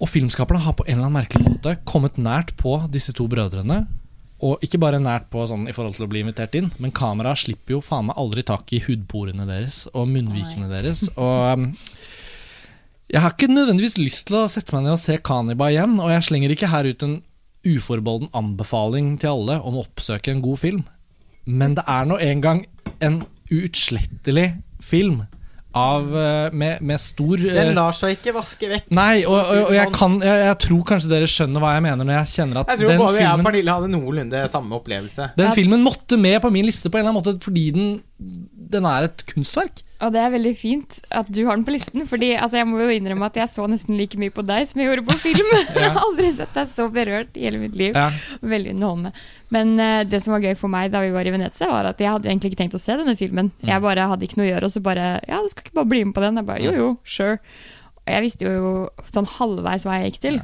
Og 0.00 0.08
filmskaperne 0.08 0.62
har 0.64 0.76
på 0.76 0.86
en 0.86 0.96
eller 0.96 1.08
annen 1.08 1.18
merkelig 1.20 1.44
måte 1.44 1.76
kommet 1.88 2.16
nært 2.20 2.54
på 2.60 2.78
disse 2.92 3.12
to 3.16 3.26
brødrene. 3.30 3.82
Og 4.40 4.62
ikke 4.64 4.80
bare 4.80 5.02
nært 5.02 5.28
på 5.32 5.42
sånn 5.48 5.66
i 5.68 5.74
forhold 5.76 5.98
til 5.98 6.06
å 6.06 6.10
bli 6.10 6.22
invitert 6.24 6.54
inn, 6.56 6.70
men 6.80 6.94
kameraet 6.96 7.42
slipper 7.42 7.76
jo 7.76 7.82
faen 7.84 8.08
meg 8.08 8.20
aldri 8.20 8.44
tak 8.48 8.72
i 8.72 8.80
hudporene 8.86 9.44
deres 9.48 9.82
og 9.92 10.08
munnvikene 10.08 10.70
deres. 10.70 11.04
Og 11.20 11.60
um, 11.60 11.66
jeg 13.12 13.20
har 13.20 13.34
ikke 13.34 13.50
nødvendigvis 13.52 13.98
lyst 14.00 14.28
til 14.30 14.38
å 14.40 14.46
sette 14.48 14.72
meg 14.72 14.86
ned 14.86 14.94
og 14.94 15.02
se 15.02 15.18
Kaniba 15.20 15.68
igjen, 15.68 15.98
og 16.00 16.08
jeg 16.14 16.24
slenger 16.30 16.54
ikke 16.54 16.70
her 16.72 16.88
ut 16.88 17.04
en 17.04 17.18
uforbeholden 17.68 18.32
anbefaling 18.32 19.12
til 19.20 19.34
alle 19.34 19.58
om 19.60 19.76
å 19.76 19.84
oppsøke 19.84 20.32
en 20.32 20.40
god 20.44 20.62
film. 20.62 20.80
Men 21.44 21.76
det 21.76 21.84
er 21.84 22.08
nå 22.08 22.16
engang 22.24 22.64
en 23.04 23.20
uutslettelig 23.52 24.54
film 24.80 25.26
av, 25.72 26.16
eh, 26.16 26.52
med, 26.52 26.82
med 26.82 27.00
stor 27.00 27.38
eh, 27.38 27.54
Den 27.54 27.76
lar 27.76 27.94
seg 27.94 28.16
ikke 28.16 28.34
vaske 28.34 28.70
vekk. 28.70 28.88
Nei, 28.96 29.22
og, 29.22 29.36
og, 29.38 29.60
og 29.68 29.74
jeg, 29.76 29.86
sånn. 29.86 29.96
kan, 29.96 30.16
jeg, 30.26 30.46
jeg 30.48 30.58
tror 30.64 30.80
kanskje 30.88 31.10
dere 31.12 31.28
skjønner 31.30 31.62
hva 31.62 31.74
jeg 31.76 31.84
mener 31.86 32.08
når 32.08 32.16
jeg 32.18 32.32
kjenner 32.34 32.62
at 32.62 32.72
Jeg 32.72 32.82
tror 32.82 32.90
den, 32.90 33.02
både 33.04 33.20
jeg 33.20 33.30
og 33.30 33.44
Pernille 33.46 33.76
hadde 33.78 33.92
noenlunde 33.92 34.42
samme 34.50 34.80
opplevelse. 34.80 35.28
den 35.38 35.52
filmen 35.54 35.84
måtte 35.86 36.18
med 36.20 36.40
på 36.42 36.50
min 36.54 36.66
liste 36.66 36.90
på 36.90 36.98
en 36.98 37.04
eller 37.04 37.14
annen 37.14 37.22
måte 37.22 37.44
fordi 37.44 37.66
den, 37.76 37.92
den 38.70 38.86
er 38.88 39.08
et 39.08 39.24
kunstverk. 39.28 39.82
Og 40.00 40.14
det 40.14 40.20
er 40.22 40.30
veldig 40.32 40.52
fint 40.56 40.94
at 41.12 41.28
du 41.28 41.42
har 41.44 41.58
den 41.58 41.64
på 41.66 41.74
listen, 41.74 42.06
Fordi 42.08 42.30
altså, 42.32 42.60
jeg 42.60 42.68
må 42.70 42.78
jo 42.80 42.94
innrømme 42.94 43.28
at 43.28 43.36
jeg 43.36 43.52
så 43.52 43.66
nesten 43.68 43.98
like 43.98 44.16
mye 44.20 44.32
på 44.32 44.44
deg 44.48 44.68
som 44.68 44.80
jeg 44.80 44.88
gjorde 44.88 45.04
på 45.10 45.16
film. 45.20 45.50
Jeg 45.80 45.92
har 45.92 46.00
aldri 46.00 46.30
sett 46.36 46.54
deg 46.56 46.70
så 46.72 46.86
berørt 46.92 47.36
i 47.36 47.44
hele 47.44 47.60
mitt 47.60 47.76
liv. 47.76 47.96
Ja. 47.96 48.08
Veldig 48.40 48.74
underholdende. 48.76 49.12
Men 49.52 49.74
uh, 49.80 50.00
det 50.08 50.22
som 50.24 50.34
var 50.34 50.44
gøy 50.44 50.56
for 50.58 50.72
meg 50.72 50.92
da 50.94 51.02
vi 51.04 51.12
var 51.12 51.28
i 51.28 51.34
Venezia, 51.34 51.68
var 51.72 51.90
at 51.90 52.00
jeg 52.00 52.12
hadde 52.14 52.30
egentlig 52.30 52.52
ikke 52.52 52.60
tenkt 52.62 52.78
å 52.78 52.80
se 52.80 52.96
denne 52.96 53.16
filmen. 53.18 53.50
Mm. 53.60 53.68
Jeg 53.72 53.84
bare 53.84 54.06
hadde 54.12 54.26
ikke 54.26 54.40
noe 54.40 54.46
å 54.46 54.50
gjøre, 54.52 54.70
og 54.70 54.74
så 54.76 54.82
bare 54.84 55.10
Ja, 55.28 55.42
du 55.42 55.52
skal 55.52 55.66
ikke 55.66 55.76
bare 55.80 55.90
bli 55.92 56.02
med 56.06 56.16
på 56.16 56.24
den? 56.24 56.40
Jeg 56.40 56.48
bare 56.48 56.64
jo, 56.64 56.74
jo, 56.76 56.88
sure. 57.04 57.36
Og 58.00 58.14
jeg 58.14 58.24
visste 58.26 58.54
jo 58.54 58.72
sånn 59.12 59.28
halvveis 59.36 59.84
hva 59.86 60.00
jeg 60.00 60.12
gikk 60.12 60.22
til. 60.24 60.40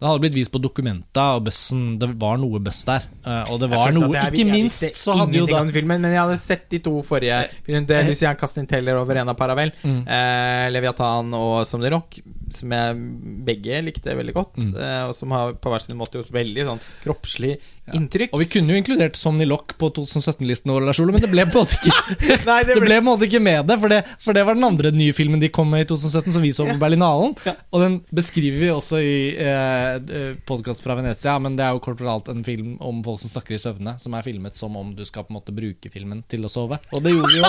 Det 0.00 0.06
hadde 0.08 0.20
blitt 0.24 0.34
vist 0.34 0.50
på 0.52 0.60
Dokumenta 0.60 1.36
og 1.36 1.44
Bøssen. 1.46 1.98
Det 1.98 2.08
var 2.20 2.36
noe 2.42 2.58
bøss 2.60 2.84
der. 2.84 3.04
Eh, 3.24 3.52
Og 3.52 3.60
det 3.60 3.70
var 3.70 3.92
noe 3.92 4.10
jeg- 4.12 4.32
Ikke 4.32 4.44
jeg 4.44 4.50
minst 4.52 4.82
så 4.98 5.16
hadde 5.16 5.32
jo 5.38 5.46
da 5.46 5.62
filmen, 5.64 6.00
Men 6.00 6.12
jeg 6.12 6.20
hadde 6.20 6.38
sett 6.38 6.68
de 6.68 6.78
to 6.78 7.02
forrige 7.02 7.48
filmene. 7.64 7.86
Det 7.86 7.96
Teller 7.96 8.08
Lucien 8.08 8.36
Castenteller 8.36 8.96
og 9.00 9.06
Verena 9.08 9.34
Paravel. 9.34 9.72
Mm. 9.84 10.06
Eh, 10.06 10.70
Leviathan 10.70 11.32
og 11.34 11.66
Som 11.66 11.80
det 11.80 11.92
rock, 11.92 12.18
som 12.56 12.74
jeg 12.74 12.98
begge 13.46 13.80
likte 13.86 14.16
veldig 14.18 14.34
godt. 14.36 14.60
Mm. 14.60 14.74
Eh, 14.74 15.02
og 15.08 15.14
som 15.16 15.34
har 15.34 15.56
på 15.58 15.72
hver 15.72 15.84
sin 15.84 15.98
måte 15.98 16.20
gjort 16.20 16.34
veldig 16.34 16.68
sånn 16.70 16.84
kroppslig 17.04 17.56
inntrykk. 17.92 18.32
Og 18.32 18.40
vi 18.40 18.48
kunne 18.48 18.72
jo 18.72 18.80
inkludert 18.80 19.18
Sonny 19.18 19.44
Lock 19.48 19.74
på 19.80 19.90
2017-listen 19.98 20.72
vår, 20.72 20.86
Lars 20.86 21.00
Ole, 21.02 21.12
men 21.12 21.24
det 21.24 21.28
ble 21.32 21.44
på 21.50 21.60
en 21.60 21.66
måte 21.66 21.76
ikke 21.76 22.38
Nei, 22.48 22.60
Det 22.70 22.78
ble 22.80 22.96
på 22.96 23.02
en 23.02 23.08
måte 23.10 23.28
ikke 23.28 23.42
med 23.44 23.68
det, 23.68 23.76
for 23.82 23.92
det, 23.92 24.00
for 24.24 24.36
det 24.36 24.44
var 24.48 24.56
den 24.56 24.66
andre 24.66 24.92
nye 24.94 25.16
filmen 25.16 25.42
de 25.42 25.50
kom 25.52 25.68
med 25.70 25.84
i 25.84 25.88
2017, 25.90 26.32
som 26.36 26.44
vi 26.44 26.52
så 26.56 26.66
på 26.68 26.78
Berlinalen. 26.80 27.34
Ja. 27.44 27.56
Og 27.74 27.84
den 27.84 27.98
beskriver 28.14 28.62
vi 28.62 28.70
også 28.72 29.02
i 29.04 29.14
eh, 29.36 30.32
podkast 30.48 30.84
fra 30.84 30.96
Venezia, 30.98 31.36
men 31.42 31.58
det 31.58 31.66
er 31.66 31.76
jo 31.76 31.82
kort 31.84 32.00
fortalt 32.00 32.32
en 32.32 32.44
film 32.46 32.76
om 32.80 33.02
folk 33.04 33.20
som 33.20 33.34
snakker 33.34 33.56
i 33.56 33.60
søvne, 33.60 33.96
som 34.00 34.16
er 34.16 34.24
filmet 34.26 34.56
som 34.56 34.76
om 34.80 34.94
du 34.96 35.04
skal 35.04 35.26
på 35.26 35.34
en 35.34 35.38
måte 35.40 35.54
bruke 35.56 35.92
filmen 35.92 36.24
til 36.28 36.44
å 36.46 36.52
sove. 36.52 36.78
Og 36.92 37.04
det 37.04 37.14
gjorde 37.14 37.32
vi 37.32 37.42
jo. 37.42 37.44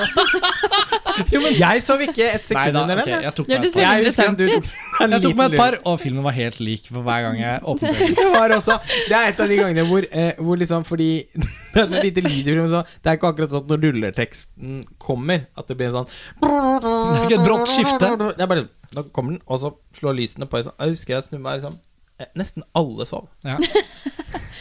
jo 1.33 1.43
men... 1.45 1.55
Jeg 1.59 1.83
sov 1.85 2.03
ikke 2.03 2.27
et 2.27 2.47
sekund 2.47 2.81
under 2.81 3.01
den. 3.01 3.11
jeg. 3.13 3.23
jeg 3.27 3.37
tok 3.39 3.49
meg 3.49 3.55
et 3.55 3.75
par. 3.75 3.85
Jeg 3.85 4.05
husker 4.09 4.31
at 4.31 4.39
du 4.39 4.45
tok 4.49 4.57
ut. 4.57 4.71
en 4.75 4.94
Jeg 5.15 5.21
tok 5.21 5.35
med 5.35 5.41
meg 5.41 5.53
et 5.53 5.59
par, 5.59 5.77
og 5.89 5.99
filmen 6.01 6.23
var 6.25 6.35
helt 6.37 6.59
lik 6.63 6.87
for 6.91 7.05
hver 7.05 7.25
gang 7.27 7.39
jeg 7.41 7.63
åpnet 7.71 7.97
den. 8.01 8.13
Det 8.19 8.27
var 8.33 8.53
også 8.55 8.77
Det 9.09 9.15
er 9.17 9.31
et 9.33 9.41
av 9.43 9.51
de 9.51 9.57
gangene 9.59 9.85
hvor, 9.89 10.07
eh, 10.11 10.39
hvor 10.39 10.59
liksom 10.61 10.85
Fordi 10.87 11.09
det 11.73 11.81
er 11.83 11.89
så 11.91 12.03
lite 12.03 12.23
lyd 12.25 12.37
i 12.39 12.45
filmen, 12.47 12.69
så 12.71 12.83
det 13.03 13.11
er 13.11 13.19
ikke 13.19 13.31
akkurat 13.33 13.51
sånn 13.53 13.65
at 13.65 13.73
når 13.73 13.83
rulleteksten 13.89 14.79
kommer, 15.01 15.45
at 15.57 15.67
det 15.67 15.77
blir 15.79 15.91
en 15.91 15.97
sånn 15.99 16.09
Det 16.39 17.17
er 17.19 17.25
ikke 17.27 17.39
et 17.41 17.47
brått 17.49 17.71
skifte. 17.71 18.13
Det 18.21 18.45
er 18.45 18.51
bare 18.51 18.67
Da 18.95 19.03
kommer 19.11 19.35
den, 19.35 19.41
og 19.45 19.59
så 19.59 19.73
slår 19.97 20.15
lysene 20.21 20.47
på. 20.47 20.61
Sånn. 20.63 20.77
Jeg 20.79 20.95
husker 20.95 21.17
jeg 21.17 21.27
snur 21.27 21.41
meg 21.43 21.59
liksom 21.59 21.75
nesten 22.37 22.63
alle 22.77 23.05
sov. 23.07 23.27
Ja. 23.43 23.57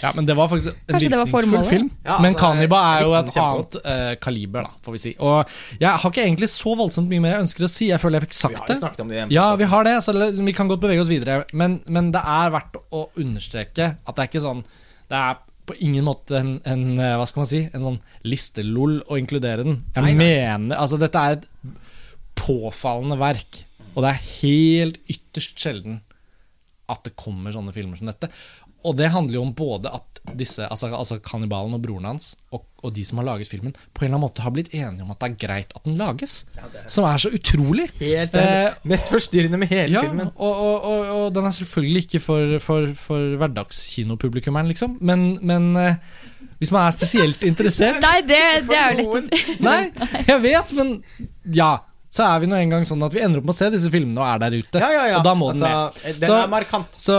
ja, 0.02 0.10
men 0.16 0.26
det 0.26 0.34
var 0.36 0.48
faktisk 0.50 0.72
en 0.74 0.94
Kanskje 0.96 1.10
virkningsfull 1.12 1.64
film. 1.68 1.90
Ja, 2.04 2.16
men 2.22 2.32
altså, 2.34 2.40
Kaniba 2.42 2.80
er 2.90 3.04
jo 3.06 3.14
et 3.18 3.30
annet 3.44 3.78
uh, 3.84 4.10
kaliber, 4.22 4.66
da, 4.66 4.82
får 4.84 4.96
vi 4.96 5.02
si. 5.04 5.12
Og 5.22 5.54
jeg 5.78 5.90
har 5.90 6.10
ikke 6.10 6.24
egentlig 6.26 6.50
så 6.52 6.74
voldsomt 6.78 7.10
mye 7.12 7.22
mer 7.24 7.36
jeg 7.36 7.46
ønsker 7.46 7.66
å 7.66 7.70
si. 7.70 7.88
Jeg 7.92 8.02
føler 8.02 8.18
jeg 8.20 8.26
fikk 8.28 8.36
Vi 8.36 8.40
sagt 8.40 8.60
har 8.60 8.70
det. 8.72 8.78
snakket 8.80 9.04
om 9.06 9.14
det. 9.14 9.24
Ja, 9.34 9.46
vi 9.60 9.68
har 9.70 9.86
det, 9.86 9.96
så 10.04 10.14
vi 10.18 10.56
kan 10.56 10.70
godt 10.70 10.82
bevege 10.82 11.04
oss 11.04 11.12
videre. 11.12 11.44
Men, 11.54 11.78
men 11.86 12.10
det 12.14 12.22
er 12.34 12.54
verdt 12.56 12.78
å 12.90 13.06
understreke 13.22 13.92
at 14.02 14.14
det 14.16 14.24
er 14.26 14.30
ikke 14.32 14.44
sånn 14.44 14.64
Det 15.10 15.20
er 15.20 15.42
på 15.64 15.76
ingen 15.80 16.04
måte 16.04 16.36
en, 16.36 16.50
en 16.68 16.82
eh, 17.00 17.14
hva 17.16 17.24
skal 17.24 17.40
man 17.40 17.48
si, 17.48 17.62
en 17.72 17.84
sånn 17.86 18.00
listelol 18.28 18.98
å 19.08 19.16
inkludere 19.16 19.64
den. 19.64 19.78
Jeg 19.94 20.04
Nei, 20.04 20.10
nei. 20.12 20.26
mener 20.26 20.76
Altså, 20.76 20.98
dette 21.00 21.16
er 21.22 21.38
et 21.38 21.46
påfallende 22.36 23.16
verk, 23.20 23.62
og 23.94 24.02
det 24.04 24.10
er 24.10 24.26
helt 24.42 24.98
ytterst 25.08 25.56
sjelden 25.62 26.02
at 26.92 27.04
det 27.06 27.14
kommer 27.16 27.54
sånne 27.54 27.72
filmer 27.74 27.96
som 28.00 28.10
dette. 28.10 28.28
Og 28.84 28.92
det 28.98 29.06
handler 29.14 29.38
jo 29.38 29.42
om 29.46 29.54
både 29.56 29.88
at 29.96 30.18
disse, 30.36 30.60
altså, 30.68 30.90
altså 30.92 31.16
kannibalen 31.24 31.72
og 31.72 31.80
broren 31.84 32.04
hans, 32.04 32.34
og, 32.52 32.66
og 32.84 32.92
de 32.92 33.00
som 33.08 33.16
har 33.22 33.24
laget 33.30 33.48
filmen, 33.48 33.72
på 33.72 34.02
en 34.04 34.10
eller 34.10 34.18
annen 34.18 34.24
måte 34.26 34.44
har 34.44 34.52
blitt 34.52 34.74
enige 34.76 35.00
om 35.06 35.12
at 35.14 35.22
det 35.22 35.30
er 35.30 35.38
greit 35.46 35.72
at 35.72 35.86
den 35.88 35.96
lages. 35.96 36.34
Som 36.92 37.06
er 37.08 37.22
så 37.22 37.32
utrolig. 37.32 37.86
Helt 38.02 38.36
Eh. 38.36 38.76
Mest 38.92 39.08
forstyrrende 39.12 39.56
med 39.62 39.72
hele 39.72 39.94
Ja, 39.96 40.02
filmen. 40.04 40.28
og, 40.36 40.60
og, 40.66 40.84
og, 40.84 41.08
og 41.16 41.32
den 41.38 41.48
er 41.48 41.56
selvfølgelig 41.56 42.04
ikke 42.04 42.20
for, 42.26 42.58
for, 42.60 42.90
for 43.06 43.38
hverdagskinopublikummeren, 43.40 44.68
liksom. 44.68 44.98
Men, 45.00 45.38
men 45.40 45.70
eh, 45.80 45.96
hvis 46.60 46.72
man 46.74 46.84
er 46.86 46.94
spesielt 46.96 47.42
interessert 47.48 48.04
Nei, 48.04 48.18
det, 48.28 48.42
det 48.68 48.76
er 48.78 48.92
jo 48.92 49.00
lett 49.00 49.16
å 49.16 49.24
si. 49.24 49.56
Nei, 49.64 49.80
jeg 50.28 50.40
vet, 50.44 50.76
men 50.76 50.94
ja. 51.56 51.72
Så 52.14 52.22
er 52.22 52.42
vi 52.44 52.46
nå 52.46 52.54
en 52.54 52.70
gang 52.70 52.84
sånn 52.86 53.02
at 53.02 53.14
vi 53.14 53.22
ender 53.24 53.40
opp 53.40 53.48
med 53.48 53.54
å 53.54 53.56
se 53.56 53.68
disse 53.74 53.90
filmene 53.90 54.22
og 54.22 54.28
er 54.28 54.42
der 54.44 54.54
ute. 54.54 54.78
Ja, 54.82 54.90
ja, 54.94 55.04
ja. 55.10 55.18
Og 55.18 55.24
da 55.26 55.32
må 55.34 55.48
den 55.50 55.64
altså, 55.66 56.04
med. 56.04 56.20
Den 56.20 56.28
Så- 56.30 56.36
er 56.38 56.50
markant. 56.52 56.98
Så 57.06 57.16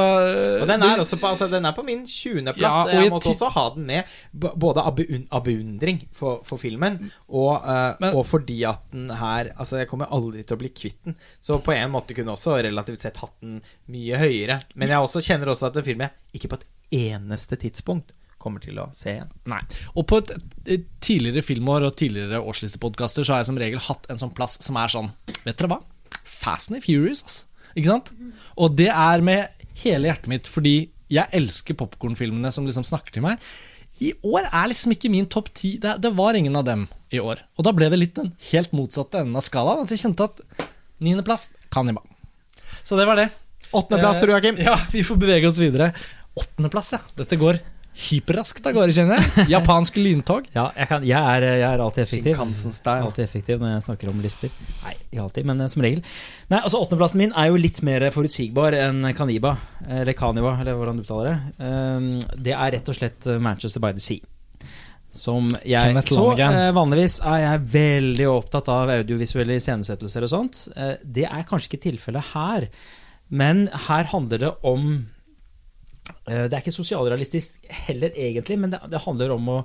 Og 0.62 0.68
den 0.70 0.86
er 0.88 1.04
også 1.04 1.20
på, 1.20 1.28
altså, 1.34 1.50
den 1.52 1.66
er 1.68 1.76
på 1.76 1.84
min 1.84 2.06
20. 2.08 2.54
plass. 2.56 2.62
Ja, 2.64 2.84
og 2.86 3.04
jeg 3.04 3.12
måtte 3.12 3.34
også 3.34 3.52
ha 3.52 3.66
den 3.76 3.86
med. 3.90 4.16
Både 4.34 4.86
av 4.86 4.96
beun- 4.96 5.28
beundring 5.46 6.00
for, 6.16 6.40
for 6.48 6.58
filmen, 6.58 7.12
og, 7.30 7.52
uh, 7.66 7.96
Men- 8.00 8.16
og 8.16 8.26
fordi 8.26 8.64
at 8.68 8.82
den 8.92 9.10
her 9.10 9.52
Altså, 9.56 9.78
jeg 9.78 9.88
kommer 9.90 10.08
aldri 10.12 10.44
til 10.46 10.56
å 10.58 10.60
bli 10.60 10.70
kvitt 10.70 11.04
den. 11.04 11.16
Så 11.42 11.62
på 11.62 11.74
en 11.76 11.92
måte 11.92 12.16
kunne 12.16 12.32
også 12.34 12.56
relativt 12.64 13.02
sett 13.02 13.18
hatt 13.18 13.36
den 13.42 13.62
mye 13.90 14.18
høyere. 14.18 14.62
Men 14.76 14.88
jeg 14.90 14.98
også 14.98 15.22
kjenner 15.22 15.48
også 15.52 15.68
at 15.68 15.74
den 15.74 15.84
en 15.84 15.86
film 15.86 16.00
jeg 16.00 16.12
ikke 16.34 16.50
på 16.50 16.60
et 16.60 16.66
eneste 17.14 17.58
tidspunkt 17.60 18.12
kommer 18.46 18.64
til 18.64 18.78
å 18.82 18.88
se 18.96 19.16
igjen. 19.18 19.34
Nei. 19.50 19.60
Og 19.98 20.06
på 20.10 20.22
et, 20.22 20.32
et 20.78 20.88
tidligere 21.04 21.44
filmår 21.46 21.88
og 21.90 21.98
tidligere 22.00 22.44
årslistepodkaster 22.46 23.26
så 23.26 23.36
har 23.36 23.44
jeg 23.44 23.50
som 23.50 23.60
regel 23.62 23.84
hatt 23.90 24.08
en 24.14 24.22
sånn 24.22 24.34
plass 24.38 24.60
som 24.64 24.78
er 24.82 24.94
sånn 24.94 25.12
Vet 25.46 25.58
dere 25.58 25.74
hva? 25.74 25.82
Fast 26.24 26.72
and 26.72 26.84
Furious, 26.86 27.26
altså. 27.26 27.52
Ikke 27.76 27.92
sant? 27.92 28.12
Og 28.56 28.76
det 28.80 28.88
er 28.88 29.24
med 29.26 29.66
hele 29.82 30.08
hjertet 30.08 30.30
mitt, 30.32 30.48
fordi 30.48 30.76
jeg 31.12 31.28
elsker 31.36 31.78
popkornfilmene 31.78 32.52
som 32.54 32.66
liksom 32.68 32.86
snakker 32.88 33.18
til 33.18 33.26
meg. 33.26 33.42
I 34.04 34.12
år 34.28 34.48
er 34.50 34.70
liksom 34.72 34.94
ikke 34.96 35.12
min 35.12 35.28
topp 35.32 35.52
ti 35.56 35.76
det, 35.82 35.98
det 36.04 36.12
var 36.18 36.36
ingen 36.36 36.56
av 36.60 36.66
dem 36.68 36.86
i 37.14 37.22
år. 37.22 37.44
Og 37.56 37.68
da 37.68 37.72
ble 37.76 37.90
det 37.92 38.00
litt 38.00 38.16
den 38.18 38.34
helt 38.50 38.74
motsatte 38.76 39.22
enden 39.22 39.38
av 39.40 39.46
skalaen. 39.46 39.86
At 39.86 39.94
jeg 39.94 40.04
kjente 40.04 40.28
at 40.28 40.66
niendeplass 41.04 41.48
kannibal. 41.74 42.08
Så 42.84 43.00
det 43.00 43.08
var 43.08 43.20
det. 43.20 43.30
Åttendeplass, 43.76 44.20
tror 44.22 44.32
du, 44.32 44.36
Joakim? 44.36 44.60
Ja, 44.68 44.76
vi 44.92 45.04
får 45.04 45.20
bevege 45.20 45.50
oss 45.50 45.60
videre. 45.60 45.92
Åttendeplass, 46.36 46.94
ja. 46.96 47.02
Dette 47.18 47.40
går 47.40 47.60
hyperraskt 47.96 48.66
av 48.68 48.76
gårde, 48.76 48.92
kjenner 48.96 49.22
jeg. 49.22 49.46
Japansk 49.54 49.96
lyntog. 50.02 50.50
Ja, 50.56 50.66
jeg, 50.76 50.90
kan, 50.90 51.06
jeg, 51.08 51.16
er, 51.16 51.46
jeg 51.62 51.68
er 51.70 51.84
alltid 51.86 52.04
effektiv. 52.04 52.42
Alltid 52.92 53.24
effektiv 53.24 53.62
når 53.64 53.72
jeg 53.78 53.86
snakker 53.88 54.12
om 54.12 54.20
lister. 54.24 54.52
Nei, 54.84 54.94
ikke 55.08 55.24
alltid, 55.24 55.48
men 55.48 55.64
eh, 55.64 55.72
som 55.72 55.86
regel. 55.86 56.02
Nei, 56.52 56.60
altså 56.60 56.82
Åttendeplassen 56.84 57.24
min 57.24 57.36
er 57.40 57.50
jo 57.54 57.62
litt 57.62 57.80
mer 57.88 58.08
forutsigbar 58.16 58.76
enn 58.82 59.00
Kaniba, 59.16 59.56
eller 59.88 60.18
Kaniba, 60.18 60.58
eller 60.60 60.76
hvordan 60.80 61.00
du 61.00 61.06
uttaler 61.06 61.32
det. 61.32 61.38
Um, 61.64 62.10
Det 62.46 62.56
er 62.58 62.76
rett 62.78 62.92
og 62.92 63.00
slett 63.00 63.30
eh, 63.32 63.40
Manchester 63.40 63.84
by 63.84 63.96
the 63.96 64.04
Sea. 64.04 64.20
Som 65.16 65.48
jeg 65.64 66.04
Så 66.12 66.28
eh, 66.36 66.70
vanligvis 66.76 67.22
er 67.24 67.40
jeg 67.46 67.66
veldig 67.72 68.26
opptatt 68.34 68.68
av 68.74 68.92
audiovisuelle 68.98 69.56
iscenesettelser 69.62 70.28
og 70.28 70.32
sånt. 70.34 70.66
Eh, 70.76 70.98
det 71.00 71.30
er 71.30 71.48
kanskje 71.48 71.72
ikke 71.72 71.86
tilfellet 71.88 72.34
her, 72.34 72.68
men 73.32 73.70
her 73.88 74.12
handler 74.12 74.44
det 74.44 74.54
om 74.68 75.06
Det 76.26 76.54
er 76.54 76.62
ikke 76.62 76.74
sosialrealistisk 76.74 77.66
heller, 77.86 78.12
egentlig, 78.14 78.60
men 78.62 78.74
det, 78.74 78.80
det 78.92 79.04
handler 79.06 79.34
om 79.36 79.54
å 79.58 79.60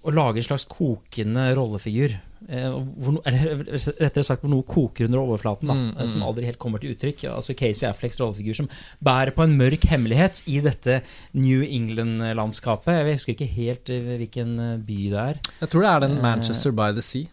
å 0.00 0.12
lage 0.14 0.40
en 0.40 0.46
slags 0.46 0.64
kokende 0.68 1.50
rollefigur. 1.56 2.14
Eh, 2.48 2.68
hvor, 2.72 3.18
eller 3.28 3.66
rettere 4.00 4.24
sagt 4.24 4.44
hvor 4.44 4.52
noe 4.52 4.64
koker 4.64 5.10
under 5.10 5.20
overflaten, 5.20 5.68
da, 5.68 5.76
Mm, 5.76 5.90
mm. 5.98 6.06
som 6.08 6.22
aldri 6.24 6.46
helt 6.48 6.60
kommer 6.62 6.80
til 6.80 6.94
uttrykk. 6.94 7.26
Altså 7.34 7.56
Casey 7.56 7.88
Afflecks 7.88 8.20
rollefigur 8.22 8.56
som 8.62 8.70
bærer 9.04 9.34
på 9.36 9.44
en 9.44 9.58
mørk 9.60 9.84
hemmelighet 9.90 10.42
i 10.48 10.60
dette 10.64 11.02
New 11.36 11.60
England-landskapet. 11.62 12.96
Jeg 12.96 13.18
husker 13.20 13.36
ikke 13.36 13.50
helt 13.58 13.92
eh, 13.92 14.08
hvilken 14.22 14.56
eh, 14.58 14.78
by 14.88 15.02
det 15.12 15.20
er. 15.26 15.42
Jeg 15.60 15.72
tror 15.74 15.84
det 15.84 15.92
er 15.92 16.06
den 16.06 16.18
Manchester 16.24 16.72
by 16.72 16.90
the 16.96 17.04
Sea. 17.04 17.28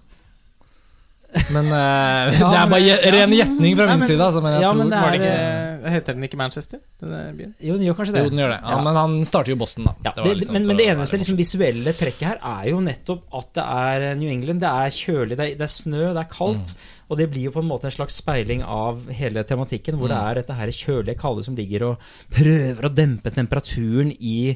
Men 1.52 1.66
uh, 1.68 2.32
Ja, 2.40 2.48
det 2.50 2.60
er 2.62 2.70
bare 2.72 2.82
ja, 2.86 2.96
ren 3.14 3.34
gjetning 3.36 3.74
fra 3.76 3.86
Nei, 3.90 3.96
min 3.98 4.00
men- 4.04 4.10
side. 4.10 4.22
Altså, 4.24 4.42
men 4.46 4.54
jeg 4.56 4.62
Ja, 4.64 4.70
tror 4.72 4.80
men 4.80 4.92
det 4.94 5.02
Var 5.04 5.12
det 5.18 5.28
er, 5.28 5.74
ikke, 5.78 5.92
heter 5.98 6.16
den 6.18 6.24
ikke 6.28 6.40
Manchester, 6.40 6.80
denne 7.04 7.20
byen? 7.38 7.52
Jo, 7.68 7.76
den 7.78 7.84
gjør 7.88 7.98
kanskje 8.00 8.16
det. 8.16 8.24
Jo, 8.24 8.32
den 8.32 8.42
gjør 8.44 8.54
det. 8.54 8.60
Ja, 8.64 8.72
Ja. 8.72 8.82
Men 8.88 8.96
han 9.02 9.16
starter 9.28 9.52
jo 9.54 9.58
Boston, 9.60 9.90
da. 9.90 9.94
Ja, 10.08 10.14
Det 10.16 10.24
det, 10.24 10.36
liksom 10.40 10.58
men, 10.58 10.68
men 10.72 10.80
det 10.80 10.88
eneste 10.94 11.20
liksom, 11.22 11.38
visuelle 11.40 11.94
trekket 12.00 12.28
her 12.32 12.40
er 12.42 12.70
jo 12.72 12.80
nettopp 12.88 13.28
at 13.42 13.52
det 13.60 13.66
er 13.76 14.08
eh, 14.12 14.16
New 14.24 14.32
England. 14.32 14.64
Det 14.64 14.72
er 14.72 14.96
kjølig, 15.02 15.36
det 15.38 15.46
er, 15.46 15.54
det 15.60 15.68
er 15.68 15.74
snø, 15.76 16.02
det 16.16 16.24
er 16.24 16.32
kaldt. 16.32 16.74
Og 17.12 17.20
det 17.22 17.30
blir 17.32 17.48
jo 17.48 17.54
på 17.56 17.62
en 17.64 17.70
måte 17.70 17.88
en 17.88 17.96
slags 18.00 18.18
speiling 18.24 18.64
av 18.64 19.06
hele 19.16 19.44
tematikken, 19.48 19.96
hvor 20.00 20.12
det 20.12 20.18
er 20.20 20.42
dette 20.42 20.56
her 20.58 20.72
kjølige, 20.76 21.16
kalde 21.20 21.44
som 21.46 21.56
ligger 21.56 21.86
og 21.92 22.10
prøver 22.36 22.88
å 22.90 22.92
dempe 22.92 23.32
temperaturen 23.36 24.12
i, 24.20 24.56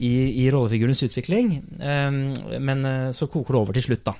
i, 0.00 0.12
i 0.44 0.50
rollefigurens 0.52 1.00
utvikling. 1.06 1.54
Um, 1.80 2.20
men 2.60 2.84
eh, 2.84 3.10
så 3.16 3.28
koker 3.32 3.52
det 3.56 3.62
over 3.62 3.76
til 3.78 3.86
slutt, 3.92 4.04
da. 4.10 4.16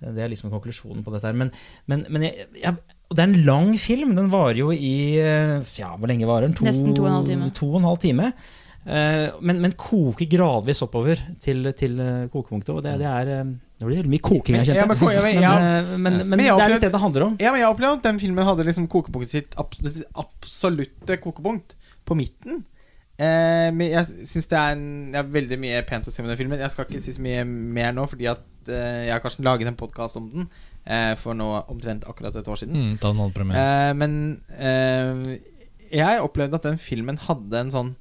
Det 0.00 0.22
er 0.24 0.30
liksom 0.32 0.50
konklusjonen 0.52 1.04
på 1.04 1.12
dette 1.14 1.28
her. 1.28 1.36
Men, 1.36 1.50
men, 1.90 2.06
men 2.08 2.22
jeg, 2.28 2.46
jeg, 2.62 2.74
og 3.10 3.16
det 3.18 3.22
er 3.24 3.28
en 3.32 3.44
lang 3.46 3.74
film. 3.78 4.14
Den 4.16 4.30
varer 4.32 4.58
jo 4.62 4.70
i 4.72 4.94
eh, 5.20 5.60
Ja, 5.78 5.92
hvor 5.96 6.08
lenge 6.10 6.26
varer 6.30 6.48
den? 6.48 6.56
To, 6.56 6.64
Nesten 6.68 6.94
to 6.96 7.04
og 7.04 7.10
en 7.12 7.18
halv 7.20 7.28
time. 7.28 7.50
To 7.60 7.68
og 7.74 7.80
en 7.82 7.88
halv 7.90 8.00
time. 8.02 8.30
Eh, 8.86 9.26
men, 9.44 9.58
men 9.60 9.74
koker 9.76 10.24
gradvis 10.32 10.80
oppover 10.86 11.20
til, 11.44 11.66
til 11.76 11.98
eh, 12.00 12.22
kokepunktet. 12.32 12.72
Og 12.72 12.80
det, 12.86 12.94
det 13.02 13.10
er 13.10 13.32
Det 13.80 13.84
blir 13.88 14.00
veldig 14.00 14.12
mye 14.12 14.24
koking, 14.24 14.56
jeg 14.60 14.70
kjente. 14.70 14.86
men 14.88 14.96
ja, 15.04 15.20
men- 15.20 15.34
Men, 15.36 15.42
ja. 15.42 15.52
men, 15.60 16.00
men, 16.00 16.28
Men 16.32 16.44
jeg 16.46 16.56
det 16.56 16.64
er 16.64 16.72
litt 16.74 16.82
det 16.86 16.92
det 16.96 17.00
handler 17.04 17.26
om. 17.28 17.36
Ja, 17.40 17.52
men 17.52 17.60
jeg 17.62 17.68
opplevde 17.74 18.00
at 18.00 18.08
den 18.08 18.18
filmen 18.24 18.44
hadde 18.48 18.64
liksom 18.68 18.88
kokepunktet 18.92 19.30
sitt 19.36 19.54
absolutte, 19.60 20.04
absolutte 20.24 21.16
kokepunkt 21.20 21.76
på 22.08 22.16
midten. 22.16 22.64
Eh, 23.20 23.68
men 23.76 23.90
jeg 23.92 24.04
syns 24.28 24.48
det 24.48 24.56
er, 24.56 24.72
en, 24.76 24.84
det 25.12 25.18
er 25.20 25.32
veldig 25.36 25.58
mye 25.60 25.80
pent 25.88 26.08
å 26.08 26.12
se 26.12 26.22
med 26.24 26.32
den 26.32 26.38
filmen. 26.40 26.60
Jeg 26.60 26.72
skal 26.72 26.86
ikke 26.88 27.02
si 27.04 27.12
så 27.12 27.24
mye 27.24 27.44
mer 27.44 27.92
nå, 27.92 28.06
fordi 28.08 28.28
at 28.32 28.40
jeg 28.68 29.12
har 29.12 29.20
kanskje 29.24 29.44
laget 29.46 29.66
en 29.70 29.76
podkast 29.76 30.16
om 30.16 30.30
den 30.32 30.48
eh, 30.84 31.14
for 31.16 31.34
nå 31.34 31.48
omtrent 31.70 32.04
akkurat 32.08 32.36
et 32.36 32.48
år 32.48 32.56
siden. 32.60 32.98
Mm. 32.98 33.50
Eh, 33.54 33.92
men 33.94 34.40
eh, 34.58 35.38
jeg 35.90 36.20
opplevde 36.22 36.54
at 36.60 36.62
den 36.68 36.78
filmen 36.78 37.18
hadde 37.18 37.58
en 37.64 37.70
sånn 37.74 37.94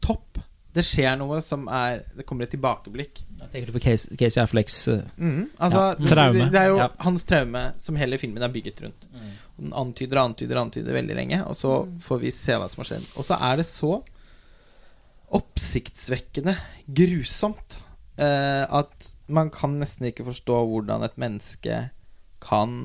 topp. 0.00 0.38
Det 0.72 0.84
skjer 0.86 1.16
noe 1.18 1.40
som 1.42 1.64
er 1.66 2.04
Det 2.14 2.22
kommer 2.28 2.44
et 2.46 2.52
tilbakeblikk. 2.54 3.24
Jeg 3.40 3.48
tenker 3.50 3.66
du 3.66 3.74
på 3.74 3.82
Casey, 3.82 4.14
Casey 4.16 4.40
Afflecks 4.42 4.76
eh, 4.88 5.00
Mhm. 5.18 5.48
Altså, 5.58 5.80
Ja. 5.98 6.06
Traume. 6.14 6.38
Det, 6.44 6.52
det 6.52 6.60
er 6.60 6.68
jo 6.68 6.76
Ja. 6.78 6.88
hans 6.98 7.24
traume 7.24 7.72
som 7.78 7.96
hele 7.96 8.18
filmen 8.18 8.42
er 8.42 8.48
bygget 8.48 8.82
rundt. 8.82 9.06
Mm. 9.12 9.32
Den 9.60 9.72
antyder 9.72 10.18
og 10.18 10.30
antyder 10.30 10.56
og 10.56 10.66
antyder 10.68 10.92
veldig 10.94 11.16
lenge, 11.16 11.44
og 11.46 11.54
så 11.58 11.86
får 12.00 12.20
vi 12.20 12.30
se 12.30 12.52
hva 12.52 12.68
som 12.70 12.80
har 12.84 12.88
skjedd. 12.94 13.08
Og 13.18 13.24
så 13.24 13.36
er 13.50 13.56
det 13.56 13.66
så 13.66 14.00
oppsiktsvekkende 15.30 16.56
grusomt 16.90 17.78
eh, 18.18 18.64
at 18.66 19.09
man 19.32 19.50
kan 19.54 19.78
nesten 19.80 20.08
ikke 20.10 20.26
forstå 20.28 20.56
hvordan 20.70 21.04
et 21.06 21.18
menneske 21.20 21.82
kan 22.42 22.76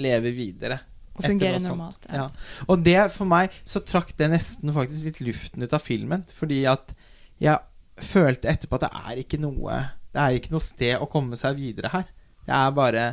leve 0.00 0.32
videre. 0.36 0.80
Og 1.18 1.24
fungere 1.26 1.60
normalt. 1.60 2.06
Ja. 2.08 2.28
Og 2.70 2.84
det 2.84 2.98
for 3.12 3.28
meg 3.28 3.54
så 3.68 3.82
trakk 3.84 4.14
det 4.18 4.30
nesten 4.32 4.72
faktisk 4.72 5.08
litt 5.08 5.20
luften 5.26 5.64
ut 5.66 5.74
av 5.76 5.82
filmen. 5.84 6.24
Fordi 6.36 6.62
at 6.70 6.94
jeg 7.42 7.60
følte 8.00 8.48
etterpå 8.52 8.78
at 8.78 8.86
det 8.86 8.92
er 8.96 9.24
ikke 9.24 9.40
noe 9.40 9.82
Det 10.10 10.18
er 10.18 10.36
ikke 10.36 10.54
noe 10.54 10.64
sted 10.64 10.96
å 10.98 11.06
komme 11.10 11.36
seg 11.38 11.58
videre 11.58 11.92
her. 11.92 12.06
Det 12.46 12.54
er 12.56 12.72
bare 12.74 13.04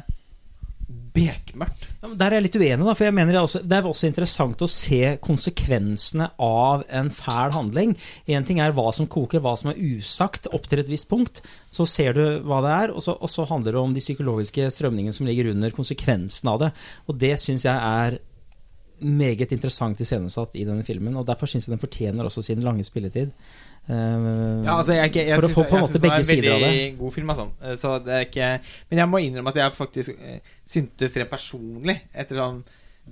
bekmørkt. 0.88 1.88
Ja, 2.02 2.10
Der 2.16 2.28
er 2.28 2.38
jeg 2.38 2.46
litt 2.46 2.56
uenig, 2.56 2.86
da, 2.86 2.94
for 2.96 3.08
jeg 3.08 3.16
mener 3.16 3.34
det 3.34 3.40
er, 3.40 3.48
også, 3.48 3.62
det 3.64 3.78
er 3.78 3.90
også 3.90 4.08
interessant 4.08 4.62
å 4.64 4.70
se 4.72 5.02
konsekvensene 5.24 6.30
av 6.44 6.86
en 6.88 7.10
fæl 7.12 7.52
handling. 7.56 7.96
Én 8.30 8.48
ting 8.48 8.62
er 8.64 8.76
hva 8.78 8.88
som 8.96 9.10
koker, 9.12 9.44
hva 9.44 9.58
som 9.60 9.74
er 9.74 9.82
usagt 9.82 10.48
opp 10.56 10.70
til 10.70 10.84
et 10.84 10.92
visst 10.92 11.10
punkt. 11.12 11.42
Så 11.74 11.88
ser 11.90 12.16
du 12.16 12.24
hva 12.48 12.62
det 12.64 12.74
er, 12.78 12.96
og 12.96 13.04
så, 13.04 13.18
og 13.20 13.32
så 13.32 13.48
handler 13.50 13.76
det 13.76 13.84
om 13.84 13.98
de 13.98 14.04
psykologiske 14.04 14.70
strømningene 14.78 15.16
som 15.16 15.28
ligger 15.28 15.52
under 15.52 15.76
konsekvensen 15.76 16.54
av 16.54 16.64
det. 16.64 16.74
Og 17.08 17.20
det 17.20 17.36
syns 17.44 17.68
jeg 17.68 17.76
er 17.76 18.20
meget 19.04 19.52
interessant 19.54 20.00
iscenesatt 20.02 20.56
i 20.58 20.66
denne 20.66 20.86
filmen, 20.86 21.18
og 21.20 21.28
derfor 21.28 21.50
syns 21.50 21.68
jeg 21.68 21.76
den 21.76 21.84
fortjener 21.84 22.26
også 22.26 22.42
sin 22.48 22.64
lange 22.66 22.86
spilletid. 22.88 23.36
Eh, 23.88 24.64
Ja, 24.68 24.78
altså 24.78 24.98
jeg, 24.98 25.16
jeg, 25.16 25.28
jeg 25.30 25.40
for 25.40 25.48
å 25.48 25.54
få 25.54 25.64
på 25.70 25.78
en 25.78 25.86
måte 25.86 25.96
det 25.96 26.04
begge 26.04 26.20
er 26.20 26.28
sider 26.28 26.50
av 26.52 26.58
en 26.58 26.64
det. 26.64 26.72
veldig 26.72 26.98
god 27.00 27.14
film, 27.16 27.30
altså. 27.34 27.46
Eh, 27.64 27.76
Så 27.80 27.94
det 28.04 28.16
er 28.16 28.26
ikke 28.28 28.50
Men 28.90 29.04
jeg 29.04 29.12
må 29.14 29.22
innrømme 29.24 29.54
at 29.54 29.62
jeg 29.62 29.78
faktisk 29.78 30.18
uh, 30.18 30.56
syntes 30.68 31.16
rent 31.16 31.32
personlig 31.32 32.02
etter 32.14 32.42
sånn 32.42 32.64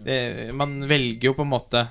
det, 0.06 0.18
Man 0.54 0.82
velger 0.90 1.32
jo 1.32 1.38
på 1.38 1.46
en 1.46 1.54
måte 1.54 1.86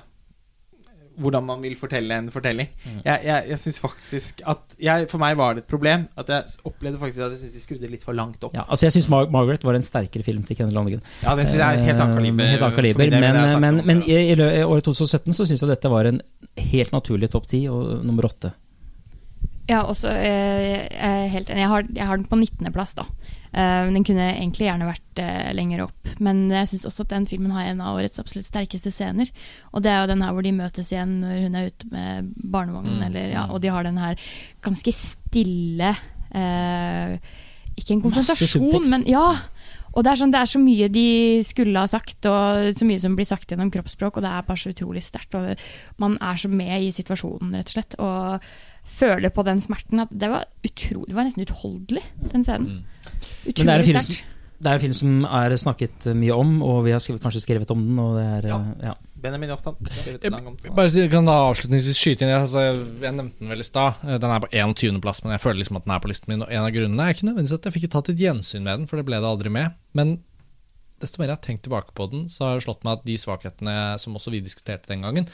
hvordan 1.15 1.45
man 1.47 1.61
vil 1.63 1.77
fortelle 1.79 2.17
en 2.19 2.25
fortelling. 2.27 2.67
Jeg, 3.05 3.19
jeg, 3.23 3.43
jeg 3.51 3.59
synes 3.61 3.77
faktisk 3.79 4.41
at 4.51 4.75
jeg, 4.83 5.05
For 5.11 5.21
meg 5.21 5.37
var 5.39 5.55
det 5.55 5.63
et 5.63 5.69
problem 5.71 6.07
at 6.19 6.31
jeg 6.31 6.57
opplevde 6.67 6.99
faktisk 6.99 7.23
at 7.23 7.35
jeg 7.35 7.39
synes 7.43 7.55
de 7.55 7.61
skrudde 7.63 7.91
litt 7.91 8.03
for 8.03 8.17
langt 8.17 8.43
opp. 8.43 8.55
Ja, 8.57 8.65
altså 8.67 8.87
jeg 8.89 8.97
syns 8.97 9.07
Mar 9.13 9.29
Margaret 9.31 9.63
var 9.63 9.77
en 9.77 9.85
sterkere 9.85 10.27
film 10.27 10.43
til 10.43 10.59
Kenneth 10.59 10.75
Lonergan. 10.75 11.03
Ja, 11.23 11.37
den 11.39 11.47
synes 11.47 11.61
jeg 11.61 11.79
er 11.79 11.87
helt 11.87 12.03
annen 12.03 12.19
kaliber. 12.19 12.51
Helt 12.51 12.77
kaliber 12.79 13.15
men, 13.15 13.39
det 13.39 13.55
men, 13.63 13.81
men 13.87 14.03
i, 14.03 14.19
i 14.25 14.35
i 14.35 14.67
året 14.67 14.87
2017 14.91 15.39
så 15.39 15.47
syns 15.47 15.63
jeg 15.63 15.71
dette 15.71 15.91
var 15.91 16.11
en 16.11 16.21
helt 16.73 16.91
naturlig 16.95 17.31
topp 17.31 17.47
ti 17.51 17.65
og 17.71 18.03
nummer 18.05 18.27
åtte. 18.27 18.51
Ja, 19.69 19.81
også, 19.89 20.11
eh, 20.13 20.85
jeg 20.85 20.89
er 20.93 21.31
helt 21.33 21.49
enig. 21.49 21.63
Jeg 21.63 21.71
har, 21.71 21.87
jeg 21.95 22.05
har 22.05 22.19
den 22.19 22.29
på 22.29 22.37
19.-plass, 22.37 22.93
da. 22.99 23.05
Eh, 23.55 23.87
den 23.87 24.03
kunne 24.05 24.27
egentlig 24.35 24.67
gjerne 24.67 24.89
vært 24.89 25.21
eh, 25.23 25.53
lenger 25.55 25.85
opp. 25.87 26.11
Men 26.19 26.43
jeg 26.51 26.69
syns 26.69 26.85
også 26.89 27.05
at 27.05 27.13
den 27.15 27.25
filmen 27.29 27.53
har 27.55 27.69
en 27.71 27.81
av 27.81 27.97
årets 27.97 28.19
absolutt 28.21 28.49
sterkeste 28.49 28.91
scener. 28.93 29.31
Og 29.71 29.81
det 29.85 29.93
er 29.93 30.03
jo 30.03 30.11
den 30.11 30.21
her 30.25 30.35
hvor 30.35 30.45
de 30.45 30.53
møtes 30.53 30.91
igjen 30.91 31.17
når 31.23 31.41
hun 31.47 31.57
er 31.57 31.71
ute 31.71 31.89
med 31.93 32.29
barnevognen, 32.35 32.99
Mm, 32.99 33.07
eller, 33.07 33.31
ja, 33.33 33.47
og 33.49 33.63
de 33.63 33.71
har 33.73 33.83
den 33.83 33.97
her 33.97 34.19
ganske 34.63 34.91
stille 34.93 35.89
eh, 36.35 37.15
Ikke 37.75 37.95
en 37.95 38.03
konfrontasjon, 38.03 38.85
men 38.91 39.03
ja. 39.09 39.25
Og 39.95 40.03
det 40.03 40.11
er, 40.11 40.19
sånn, 40.19 40.31
det 40.31 40.41
er 40.43 40.51
så 40.51 40.59
mye 40.59 40.87
de 40.91 41.07
skulle 41.47 41.79
ha 41.79 41.87
sagt, 41.87 42.27
og 42.27 42.75
så 42.75 42.87
mye 42.87 42.99
som 42.99 43.15
blir 43.15 43.27
sagt 43.27 43.49
gjennom 43.49 43.71
kroppsspråk, 43.71 44.17
og 44.19 44.25
det 44.25 44.31
er 44.31 44.47
bare 44.47 44.59
så 44.59 44.73
utrolig 44.75 45.03
sterkt. 45.03 45.35
Og 45.39 45.55
man 46.03 46.17
er 46.19 46.35
så 46.39 46.51
med 46.51 46.83
i 46.83 46.91
situasjonen, 46.91 47.55
rett 47.55 47.71
og 47.71 47.75
slett. 47.77 47.95
Og 48.03 48.49
føler 48.85 49.33
på 49.33 49.43
den 49.47 49.61
smerten. 49.63 50.03
At 50.05 50.13
det 50.13 50.29
var 50.31 50.45
utrolig, 50.65 51.09
det 51.09 51.17
var 51.17 51.27
nesten 51.27 51.45
utholdelig, 51.45 52.05
den 52.31 52.45
scenen. 52.45 52.69
Mm. 52.69 52.85
Men 52.85 53.11
det 53.11 53.51
en 53.51 53.51
Utrolig 53.51 53.85
film 53.89 53.99
sterkt. 54.05 54.31
Det 54.55 54.71
er 54.71 54.77
en 54.77 54.83
film 54.85 54.93
som 54.95 55.25
er 55.27 55.53
snakket 55.59 56.05
mye 56.15 56.31
om, 56.39 56.51
og 56.63 56.77
vi 56.85 56.93
har 56.95 57.01
skrevet, 57.03 57.19
kanskje 57.21 57.41
skrevet 57.43 57.71
om 57.73 57.81
den. 57.83 57.97
Og 57.99 58.15
det 58.15 58.23
er, 58.23 58.47
Ja. 58.47 58.59
eh, 58.61 58.85
ja. 58.87 58.93
Benjamin 59.25 59.49
Jastan. 59.49 59.75
bare 60.75 61.09
kan 61.09 61.25
da 61.25 61.35
avslutningsvis 61.49 61.97
skyte 61.97 62.23
inn 62.23 62.29
altså, 62.29 62.61
jeg, 62.61 62.77
jeg 63.01 63.13
nevnte 63.17 63.39
den 63.41 63.49
vel 63.49 63.59
i 63.59 63.67
stad. 63.67 63.95
Eh, 64.05 64.17
Den 64.21 64.31
er 64.31 64.39
på 64.39 64.47
21.-plass, 64.53 65.23
men 65.25 65.33
jeg 65.35 65.41
føler 65.41 65.59
liksom 65.59 65.77
at 65.77 65.85
den 65.85 65.95
er 65.95 65.99
på 65.99 66.07
listen 66.11 66.31
min. 66.31 66.45
Og 66.45 66.51
en 66.53 66.63
av 66.63 66.71
grunnene 66.71 67.03
er 67.09 67.13
ikke 67.17 67.27
nødvendigvis 67.27 67.57
at 67.59 67.65
jeg 67.67 67.73
fikk 67.73 67.91
tatt 67.91 68.09
et 68.13 68.21
gjensyn 68.21 68.63
med 68.63 68.79
den, 68.79 68.87
for 68.87 69.01
det 69.01 69.05
ble 69.09 69.19
det 69.19 69.27
aldri 69.27 69.49
med. 69.51 69.75
Men 69.93 70.15
desto 71.03 71.19
mer 71.19 71.33
jeg 71.33 71.37
har 71.37 71.43
tenkt 71.43 71.63
tilbake 71.67 71.91
på 71.97 72.07
den, 72.13 72.25
så 72.31 72.47
har 72.47 72.55
det 72.55 72.63
slått 72.63 72.85
meg 72.87 72.99
at 73.01 73.05
de 73.05 73.17
svakhetene 73.19 73.75
som 73.99 74.15
også 74.15 74.31
vi 74.31 74.39
diskuterte 74.45 74.87
den 74.87 75.03
gangen, 75.03 75.27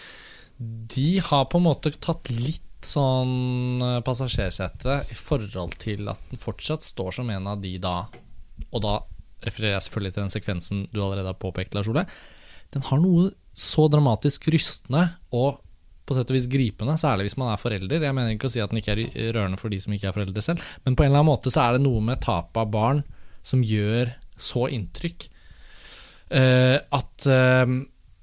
de 0.58 1.20
har 1.20 1.46
på 1.52 1.62
en 1.62 1.68
måte 1.68 1.94
tatt 2.02 2.32
litt 2.34 2.66
sånn 2.88 3.82
eh, 3.86 4.02
passasjersete 4.06 5.02
i 5.12 5.18
forhold 5.18 5.78
til 5.82 6.12
at 6.12 6.22
den 6.32 6.42
fortsatt 6.42 6.86
står 6.86 7.18
som 7.20 7.32
en 7.34 7.50
av 7.54 7.62
de 7.64 7.76
da 7.82 8.06
Og 8.72 8.84
da 8.84 9.00
refererer 9.42 9.76
jeg 9.76 9.88
selvfølgelig 9.88 10.14
til 10.14 10.24
den 10.24 10.34
sekvensen 10.34 10.82
du 10.94 11.02
allerede 11.02 11.32
har 11.32 11.40
påpekt, 11.42 11.74
Lars 11.74 11.90
Ole. 11.90 12.06
Den 12.72 12.86
har 12.86 13.00
noe 13.02 13.32
så 13.58 13.88
dramatisk 13.92 14.48
rystende 14.54 15.08
og 15.34 15.60
på 16.06 16.16
sett 16.18 16.30
og 16.30 16.38
vis 16.38 16.48
gripende, 16.52 16.94
særlig 17.00 17.28
hvis 17.28 17.38
man 17.40 17.50
er 17.54 17.62
forelder. 17.62 18.04
Jeg 18.06 18.16
mener 18.16 18.36
ikke 18.36 18.50
å 18.50 18.54
si 18.54 18.62
at 18.62 18.72
den 18.72 18.82
ikke 18.82 18.94
er 18.94 19.34
rørende 19.36 19.60
for 19.60 19.74
de 19.74 19.80
som 19.82 19.94
ikke 19.96 20.12
er 20.12 20.16
foreldre 20.16 20.44
selv, 20.46 20.64
men 20.86 20.98
på 20.98 21.06
en 21.06 21.12
eller 21.12 21.24
annen 21.24 21.32
måte 21.32 21.54
så 21.54 21.66
er 21.66 21.78
det 21.78 21.86
noe 21.86 22.02
med 22.06 22.22
tapet 22.24 22.62
av 22.62 22.70
barn 22.74 23.02
som 23.42 23.64
gjør 23.66 24.14
så 24.42 24.68
inntrykk 24.74 25.26
eh, 26.38 26.78
at 26.78 27.28
eh, 27.30 27.76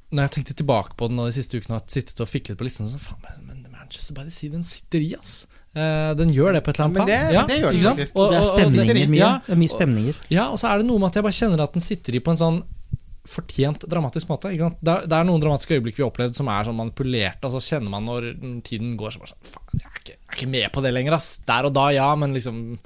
når 0.09 0.24
jeg 0.24 0.35
tenkte 0.35 0.56
tilbake 0.59 0.97
på 0.98 1.09
den 1.10 1.20
de 1.20 1.35
siste 1.36 1.59
ukene 1.59 1.76
og 1.76 1.82
har 1.82 1.93
sittet 1.93 2.22
og 2.24 2.30
fiklet 2.30 2.59
på 2.59 2.66
listen, 2.66 2.89
så 2.89 3.01
faen, 3.02 3.48
Manchester 3.89 4.15
by 4.15 4.24
the 4.28 4.31
Sea, 4.36 4.51
den 4.52 4.62
sitter 4.62 5.01
i, 5.01 5.15
ass. 5.16 5.47
Uh, 5.77 6.12
den 6.19 6.31
gjør 6.35 6.52
det 6.59 6.62
på 6.66 6.70
et 6.73 6.78
eller 6.78 6.89
annet 6.89 6.98
Ja, 6.98 7.05
men 7.05 7.09
det- 7.09 7.32
plan. 7.32 7.48
det 7.48 7.59
gjør 7.62 7.73
den 7.73 7.82
faktisk. 7.89 8.16
Og- 8.16 8.31
Det 8.31 8.36
er 8.36 8.40
og- 8.40 8.48
og- 8.48 8.59
stemninger 8.69 9.09
mye. 9.09 9.19
Ja, 9.19 9.32
Det 9.47 9.52
er 9.56 9.60
mye 9.65 9.69
stemninger. 9.74 10.15
ja, 10.31 10.48
og 10.52 10.59
så 10.59 10.69
er 10.74 10.78
det 10.78 10.86
noe 10.86 10.98
med 10.98 11.06
at 11.09 11.15
jeg 11.15 11.23
bare 11.23 11.39
kjenner 11.40 11.62
at 11.62 11.73
den 11.73 11.81
sitter 11.81 12.15
i 12.15 12.20
på 12.20 12.31
en 12.31 12.36
sånn 12.36 12.62
fortjent 13.28 13.85
dramatisk 13.89 14.27
måte. 14.28 14.48
Det, 14.48 14.89
er, 14.89 15.06
det 15.06 15.12
er 15.12 15.24
noen 15.28 15.40
dramatiske 15.40 15.77
øyeblikk 15.77 15.97
vi 15.98 16.02
har 16.02 16.10
opplevd 16.10 16.35
som 16.35 16.48
er 16.48 16.65
sånn 16.65 16.77
manipulerte, 16.78 17.44
og 17.44 17.52
så 17.52 17.60
kjenner 17.60 17.90
man 17.90 18.05
når 18.06 18.62
tiden 18.65 18.97
går 18.97 19.12
så 19.12 19.19
bare 19.20 19.32
sånn 19.35 19.44
Faen, 19.44 19.81
jeg 19.81 19.85
er, 19.85 19.98
ikke, 20.01 20.15
jeg 20.16 20.28
er 20.28 20.36
ikke 20.39 20.48
med 20.51 20.73
på 20.73 20.82
det 20.82 20.94
lenger, 20.94 21.12
ass. 21.12 21.36
Der 21.47 21.65
og 21.69 21.74
da, 21.74 21.89
ja, 21.90 22.15
men 22.16 22.32
liksom 22.35 22.78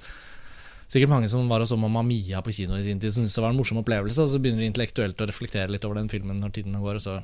Sikkert 0.93 1.09
mange 1.09 1.29
som 1.31 1.49
var 1.49 1.61
og 1.63 1.67
så 1.67 1.79
Mamma 1.79 2.03
Mia 2.03 2.43
på 2.43 2.53
kino 2.53 2.75
i 2.77 2.83
sin 2.83 2.99
tid, 3.01 3.13
syntes 3.15 3.33
det 3.35 3.41
var 3.41 3.49
en 3.49 3.57
morsom 3.57 3.79
opplevelse, 3.83 4.19
og 4.21 4.29
så 4.29 4.39
begynner 4.43 4.61
de 4.61 4.67
intellektuelt 4.73 5.17
å 5.17 5.27
reflektere 5.27 5.71
litt 5.71 5.85
over 5.87 5.95
den 5.95 6.09
filmen 6.11 6.39
når 6.39 6.53
tiden 6.53 6.75
går, 6.83 6.97
og 6.97 7.01
så 7.01 7.23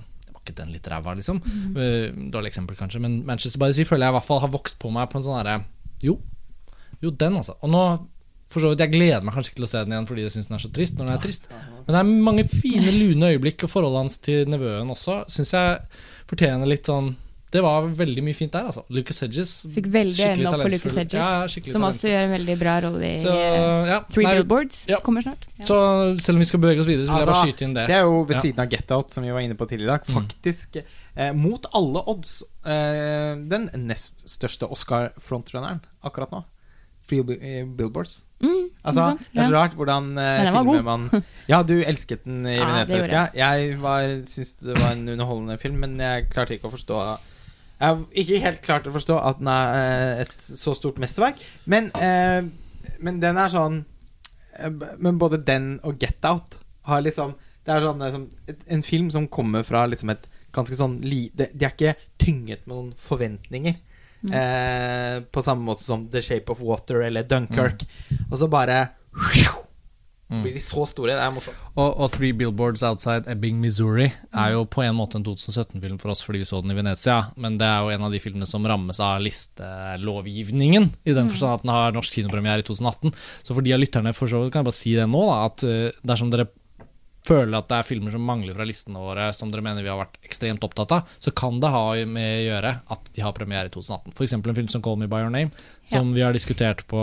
var 0.53 0.65
den 0.65 0.75
litt 0.75 0.89
ræva, 0.89 1.15
liksom. 1.19 1.41
Mm. 1.45 2.29
Dårlig 2.33 2.53
eksempel, 2.53 2.77
kanskje, 2.79 3.01
men 3.05 3.21
Manchester 3.29 3.61
by 3.61 3.71
the 3.71 3.79
Sea 3.81 3.89
føler 3.89 4.07
jeg 4.09 4.15
i 4.15 4.19
hvert 4.19 4.29
fall 4.29 4.43
har 4.45 4.53
vokst 4.53 4.79
på 4.81 4.93
meg 4.95 5.11
på 5.13 5.21
en 5.21 5.27
sånn 5.27 5.39
herre 5.41 5.59
Jo, 6.05 6.19
jo, 7.03 7.11
den, 7.11 7.37
altså. 7.41 7.57
Og 7.63 7.71
nå 7.73 7.83
for 8.49 8.65
så 8.65 8.71
vidt, 8.73 8.81
Jeg 8.81 8.95
gleder 8.95 9.25
meg 9.25 9.35
kanskje 9.37 9.53
ikke 9.53 9.61
til 9.61 9.69
å 9.69 9.71
se 9.71 9.85
den 9.85 9.93
igjen 9.93 10.07
fordi 10.09 10.23
jeg 10.25 10.33
syns 10.33 10.47
den 10.49 10.57
er 10.57 10.63
så 10.65 10.71
trist. 10.73 10.95
når 10.97 11.07
den 11.07 11.15
er 11.15 11.23
trist 11.23 11.49
Men 11.53 11.91
det 11.93 11.99
er 12.01 12.13
mange 12.29 12.45
fine, 12.49 12.93
lune 13.03 13.33
øyeblikk, 13.35 13.65
og 13.67 13.73
forholdet 13.73 14.05
hans 14.07 14.19
til 14.25 14.49
nevøen 14.49 14.93
også 14.95 15.23
syns 15.29 15.53
jeg 15.53 15.81
fortjener 16.31 16.71
litt 16.71 16.89
sånn 16.89 17.15
Det 17.53 17.63
var 17.65 17.87
veldig 17.97 18.23
mye 18.27 18.37
fint 18.37 18.53
der, 18.53 18.67
altså. 18.69 18.83
Lucas 18.93 19.21
Hedges. 19.25 19.53
Fikk 19.73 19.87
veldig 19.93 20.25
øynene 20.27 20.51
opp 20.51 20.61
for. 20.61 20.69
Lucas 20.75 20.95
Hedges, 21.01 21.15
Ja, 21.15 21.47
som 21.49 21.73
som 21.79 21.87
også 21.89 22.11
gjør 22.11 22.27
en 22.27 22.33
veldig 22.35 22.57
bra 22.61 22.75
rolle 22.85 23.13
i 23.15 23.19
Så, 23.23 23.33
eh, 23.33 23.89
ja, 23.89 24.01
Three 24.13 24.27
nei, 24.27 24.35
Billboards, 24.37 24.83
ja. 24.89 24.97
som 24.99 25.05
kommer 25.07 25.23
snart. 25.25 25.47
Ja. 25.59 25.65
Så 25.65 25.79
selv 26.21 26.37
om 26.37 26.41
vi 26.45 26.49
skal 26.51 26.61
bevege 26.61 26.81
oss 26.85 26.91
videre, 26.91 27.07
så 27.09 27.13
vil 27.15 27.19
jeg 27.23 27.27
bare 27.27 27.37
Altså, 27.39 27.49
skyte 27.53 27.65
inn 27.65 27.75
det. 27.79 27.87
Det 27.89 27.97
er 27.97 28.05
jo 28.05 28.21
ved 28.29 28.37
Ja. 28.37 28.41
siden 28.43 28.61
av 28.61 28.69
Get 28.77 28.93
Out, 28.93 29.11
som 29.17 29.25
vi 29.25 29.31
var 29.33 29.41
inne 29.41 29.55
på 29.57 29.67
tidligere 29.69 29.89
i 29.89 29.97
dag, 29.97 30.05
Mm. 30.09 30.15
faktisk 30.21 30.77
eh, 31.17 31.33
mot 31.33 31.67
alle 31.75 32.05
odds 32.07 32.43
eh, 32.67 33.35
den 33.49 33.71
nest 33.89 34.29
største 34.29 34.69
Oscar-frontrunneren 34.71 35.81
akkurat 36.05 36.31
nå. 36.31 36.45
Free 37.09 37.21
eh, 37.41 37.65
Billboards. 37.65 38.23
Mm, 38.43 38.69
Altså, 38.85 39.17
det 39.35 39.41
er 39.43 39.49
så 39.49 39.55
rart 39.57 39.73
hvordan 39.75 40.13
eh, 40.21 40.53
filmer 40.53 40.83
man 40.85 41.09
Ja, 41.49 41.63
du 41.63 41.81
elsket 41.83 42.23
den 42.25 42.45
i 42.47 42.57
Ja, 42.61 42.67
Venezia, 42.69 42.97
husker 43.01 43.17
jeg. 43.17 43.31
Jeg 43.41 43.81
var, 43.83 44.03
syntes 44.29 44.55
det 44.61 44.77
var 44.79 44.93
en 44.93 45.09
underholdende 45.09 45.59
film, 45.59 45.81
men 45.81 45.97
jeg 45.99 46.29
klarte 46.31 46.55
ikke 46.55 46.69
å 46.69 46.75
forstå 46.77 47.01
Jeg 47.79 47.87
har 47.87 48.01
ikke 48.23 48.41
helt 48.43 48.65
klart 48.65 48.89
å 48.91 48.95
forstå 48.95 49.19
at 49.23 49.39
den 49.39 49.51
er 49.53 49.77
eh, 49.79 50.23
et 50.25 50.49
så 50.49 50.75
stort 50.75 50.99
mesterverk. 50.99 51.43
Men, 51.71 51.93
eh, 51.95 52.43
men 53.05 53.21
den 53.23 53.39
er 53.39 53.53
sånn 53.53 53.85
eh, 54.59 54.73
Men 54.99 55.21
både 55.21 55.39
den 55.47 55.77
og 55.87 56.01
Get 56.03 56.25
Out 56.27 56.57
har 56.89 57.05
liksom 57.05 57.37
Det 57.63 57.77
er 57.77 57.85
sånn 57.85 58.03
liksom, 58.03 58.25
et, 58.51 58.65
en 58.75 58.83
film 58.83 59.13
som 59.15 59.29
kommer 59.31 59.63
fra 59.67 59.85
liksom 59.87 60.11
et 60.11 60.27
ganske 60.57 60.75
sånn 60.75 60.97
li, 61.05 61.29
de, 61.37 61.47
de 61.53 61.67
er 61.67 61.75
ikke 61.75 61.95
tynget 62.19 62.65
med 62.65 62.73
noen 62.73 62.93
forventninger. 62.99 63.75
Mm. 64.25 64.33
Eh, 64.33 65.17
på 65.29 65.43
samme 65.45 65.63
måte 65.67 65.85
som 65.85 66.07
The 66.11 66.23
Shape 66.25 66.51
of 66.55 66.63
Water 66.65 67.05
eller 67.05 67.27
Dunkerque. 67.29 67.85
Og 68.31 68.39
så 68.41 68.49
bare 68.51 68.79
Mm. 70.29 70.43
blir 70.45 70.53
de 70.53 70.61
så 70.61 70.85
store. 70.85 71.15
Det 71.17 71.25
er 71.25 71.33
morsomt. 71.33 71.61
Og, 71.73 71.89
og 71.89 72.11
Three 72.13 72.35
Billboards 72.37 72.83
Outside 72.85 73.25
Ebbing, 73.33 73.63
Missouri 73.63 74.11
er 74.11 74.53
jo 74.53 74.67
på 74.69 74.83
en 74.85 74.99
måte 74.99 75.17
en 75.17 75.25
2017-film 75.25 75.97
for 76.03 76.13
oss 76.13 76.21
fordi 76.27 76.43
vi 76.43 76.49
så 76.51 76.61
den 76.61 76.75
i 76.75 76.77
Venezia, 76.77 77.31
men 77.41 77.57
det 77.61 77.65
er 77.65 77.87
jo 77.87 77.95
en 77.95 78.05
av 78.05 78.13
de 78.13 78.21
filmene 78.21 78.49
som 78.49 78.67
rammes 78.69 79.01
av 79.01 79.23
listelovgivningen, 79.25 80.91
i 81.09 81.17
den 81.17 81.33
forstand 81.33 81.57
at 81.57 81.65
den 81.65 81.73
har 81.73 81.97
norsk 81.97 82.21
kinopremiere 82.21 82.61
i 82.61 82.69
2018. 82.69 83.17
Så 83.41 83.57
for 83.57 83.65
de 83.65 83.73
av 83.73 83.81
lytterne 83.81 84.13
for 84.17 84.29
så 84.29 84.43
vidt 84.43 84.53
kan 84.53 84.67
jeg 84.67 84.69
bare 84.69 84.81
si 84.83 84.97
det 84.99 85.09
nå, 85.09 85.25
da, 85.31 85.39
at 85.49 85.65
eh, 85.65 86.01
dersom 86.13 86.35
dere 86.35 86.51
føler 87.29 87.59
at 87.59 87.69
det 87.71 87.79
er 87.79 87.87
filmer 87.87 88.15
som 88.15 88.25
mangler 88.25 88.57
fra 88.57 88.67
listene 88.69 89.01
våre, 89.03 89.29
som 89.37 89.53
dere 89.53 89.65
mener 89.65 89.85
vi 89.85 89.91
har 89.91 90.01
vært 90.01 90.19
ekstremt 90.27 90.65
opptatt 90.65 90.95
av, 90.97 91.15
så 91.23 91.33
kan 91.37 91.61
det 91.63 91.71
ha 91.73 91.85
med 92.09 92.29
å 92.29 92.45
gjøre 92.47 92.73
at 92.95 93.11
de 93.15 93.25
har 93.25 93.35
premiere 93.37 93.71
i 93.71 93.73
2018. 93.75 94.15
F.eks. 94.15 94.37
en 94.39 94.47
film 94.49 94.71
som 94.73 94.85
Call 94.85 94.99
Me 95.01 95.09
By 95.11 95.23
Your 95.25 95.33
Name, 95.35 95.53
som 95.89 96.13
vi 96.17 96.25
har 96.25 96.37
diskutert 96.37 96.85
på, 96.91 97.01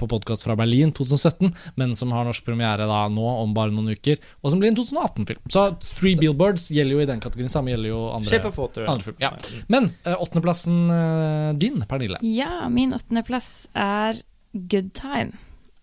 på 0.00 0.10
podkast 0.10 0.46
fra 0.46 0.56
Berlin 0.58 0.92
2017, 0.94 1.54
men 1.80 1.94
som 1.98 2.12
har 2.14 2.26
norsk 2.28 2.46
premiere 2.46 2.88
da 2.90 3.04
nå 3.12 3.24
om 3.44 3.54
bare 3.56 3.74
noen 3.74 3.94
uker, 3.94 4.20
og 4.42 4.52
som 4.52 4.62
blir 4.62 4.72
en 4.72 4.78
2018-film. 4.78 5.42
Så 5.52 5.66
Three 5.94 6.18
Billboards 6.20 6.70
gjelder 6.74 6.98
jo 6.98 7.04
i 7.04 7.08
den 7.10 7.22
kategorien, 7.24 7.52
samme 7.52 7.74
gjelder 7.74 7.92
jo 7.92 8.04
andre, 8.14 8.42
andre 8.84 9.08
film. 9.08 9.18
Ja. 9.22 9.32
Men 9.72 9.90
eh, 10.04 10.14
åttendeplassen 10.14 10.84
eh, 10.90 11.50
din, 11.60 11.82
Pernille. 11.90 12.20
Ja, 12.26 12.68
min 12.72 12.94
åttendeplass 12.96 13.66
er 13.74 14.22
Good 14.54 14.94
Time. 14.96 15.34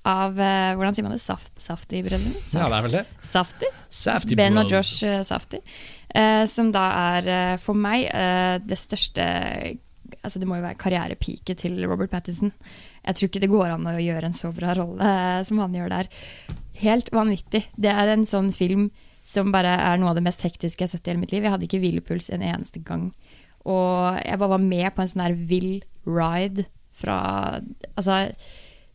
Av 0.08 0.34
uh, 0.34 0.74
Hvordan 0.80 0.96
sier 0.98 1.06
man 1.06 1.14
det? 1.14 1.22
Saft, 1.22 1.52
Safti-brødrene? 1.62 2.34
Ja, 2.56 2.68
det 2.72 2.78
er 2.78 2.86
vel 2.88 2.96
det. 2.96 3.04
Safti? 3.30 3.70
Safti 3.94 4.38
Ben 4.40 4.58
og 4.58 4.72
Josh 4.72 5.06
uh, 5.06 5.22
Safti. 5.28 5.62
Uh, 6.12 6.46
som 6.50 6.72
da 6.74 6.86
er 7.16 7.28
eh, 7.32 7.58
for 7.62 7.78
meg 7.78 8.10
eh, 8.10 8.58
det 8.68 8.76
største 8.80 9.24
Altså 10.22 10.42
Det 10.42 10.48
må 10.50 10.58
jo 10.58 10.66
være 10.66 10.76
karrierepiket 10.76 11.62
til 11.64 11.78
Robert 11.88 12.12
Pattinson. 12.12 12.52
Jeg 13.00 13.16
tror 13.16 13.30
ikke 13.30 13.42
det 13.42 13.50
går 13.50 13.72
an 13.72 13.88
å 13.88 13.94
gjøre 13.96 14.28
en 14.28 14.36
så 14.36 14.52
bra 14.54 14.74
rolle 14.76 15.08
eh, 15.08 15.40
som 15.48 15.62
han 15.64 15.74
gjør 15.74 15.94
der. 15.94 16.10
Helt 16.82 17.08
vanvittig. 17.16 17.64
Det 17.80 17.94
er 17.94 18.12
en 18.12 18.28
sånn 18.28 18.52
film 18.54 18.90
som 19.32 19.54
bare 19.56 19.72
er 19.80 20.02
noe 20.02 20.12
av 20.12 20.20
det 20.20 20.26
mest 20.26 20.44
hektiske 20.44 20.84
jeg 20.84 20.90
har 20.90 20.94
sett 20.98 21.08
i 21.08 21.14
hele 21.14 21.24
mitt 21.24 21.32
liv. 21.32 21.48
Jeg 21.48 21.56
hadde 21.56 21.66
ikke 21.66 21.80
hvilepuls 21.82 22.28
en 22.36 22.44
eneste 22.44 22.84
gang. 22.86 23.08
Og 23.64 24.20
jeg 24.20 24.42
bare 24.44 24.54
var 24.58 24.66
med 24.68 24.92
på 24.94 25.06
en 25.06 25.14
sånn 25.14 25.24
her 25.24 25.40
vill 25.54 25.72
ride 26.04 26.68
fra 27.02 27.18
Altså 27.96 28.20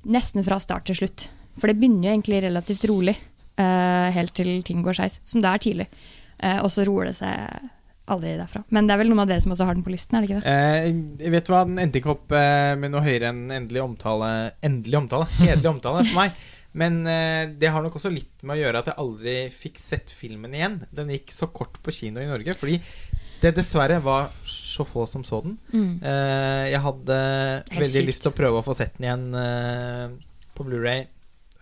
nesten 0.07 0.45
fra 0.47 0.59
start 0.63 0.87
til 0.89 1.01
slutt. 1.01 1.29
For 1.61 1.71
det 1.71 1.79
begynner 1.81 2.11
jo 2.11 2.17
egentlig 2.17 2.43
relativt 2.45 2.85
rolig, 2.91 3.17
uh, 3.61 4.09
helt 4.15 4.35
til 4.37 4.61
ting 4.67 4.85
går 4.85 4.99
skeis, 4.99 5.21
som 5.29 5.45
det 5.45 5.53
er 5.53 5.65
tidlig. 5.65 5.89
Uh, 6.37 6.61
og 6.61 6.71
så 6.73 6.85
roer 6.87 7.11
det 7.11 7.17
seg 7.19 7.71
aldri 8.13 8.37
derfra. 8.39 8.63
Men 8.75 8.87
det 8.87 8.95
er 8.95 9.01
vel 9.03 9.11
noen 9.11 9.25
av 9.25 9.31
dere 9.31 9.43
som 9.43 9.55
også 9.55 9.67
har 9.67 9.77
den 9.77 9.87
på 9.87 9.93
listen, 9.93 10.17
er 10.17 10.23
det 10.23 10.29
ikke 10.31 10.43
det? 10.43 10.53
Eh, 10.53 11.31
vet 11.35 11.49
du 11.49 11.53
hva, 11.53 11.63
Den 11.67 11.81
endte 11.83 12.01
ikke 12.01 12.13
opp 12.15 12.35
eh, 12.37 12.75
med 12.79 12.93
noe 12.95 13.03
høyere 13.05 13.33
enn 13.33 13.43
endelig 13.55 13.83
omtale. 13.83 14.31
Endelig 14.67 15.01
omtale? 15.01 15.29
Hederlig 15.41 15.73
omtale 15.73 16.05
for 16.05 16.21
meg. 16.21 16.47
Men 16.77 17.01
eh, 17.09 17.43
det 17.57 17.73
har 17.73 17.83
nok 17.83 17.97
også 17.99 18.13
litt 18.13 18.45
med 18.45 18.59
å 18.59 18.61
gjøre 18.61 18.83
at 18.83 18.91
jeg 18.93 19.01
aldri 19.03 19.37
fikk 19.55 19.81
sett 19.83 20.13
filmen 20.15 20.55
igjen. 20.55 20.79
Den 20.95 21.11
gikk 21.15 21.33
så 21.35 21.49
kort 21.51 21.81
på 21.83 21.95
kino 21.95 22.23
i 22.23 22.29
Norge. 22.29 22.55
Fordi 22.61 22.79
det 23.43 23.53
dessverre 23.59 23.99
var 24.05 24.31
så 24.49 24.85
få 24.87 25.07
som 25.11 25.25
så 25.27 25.41
den. 25.45 25.57
Mm. 25.73 25.93
Uh, 26.03 26.65
jeg 26.71 26.83
hadde 26.85 27.19
veldig 27.73 27.93
sykt. 27.93 28.09
lyst 28.11 28.25
til 28.25 28.33
å 28.33 28.37
prøve 28.37 28.61
å 28.61 28.67
få 28.67 28.77
sett 28.77 28.97
den 28.99 29.09
igjen 29.09 29.27
uh, 29.37 30.13
på 30.57 30.67
Blu-ray 30.67 31.07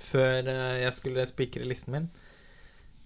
før 0.05 0.51
uh, 0.51 0.75
jeg 0.83 0.97
skulle 0.97 1.27
spikre 1.29 1.69
listen 1.69 1.95
min, 1.95 2.11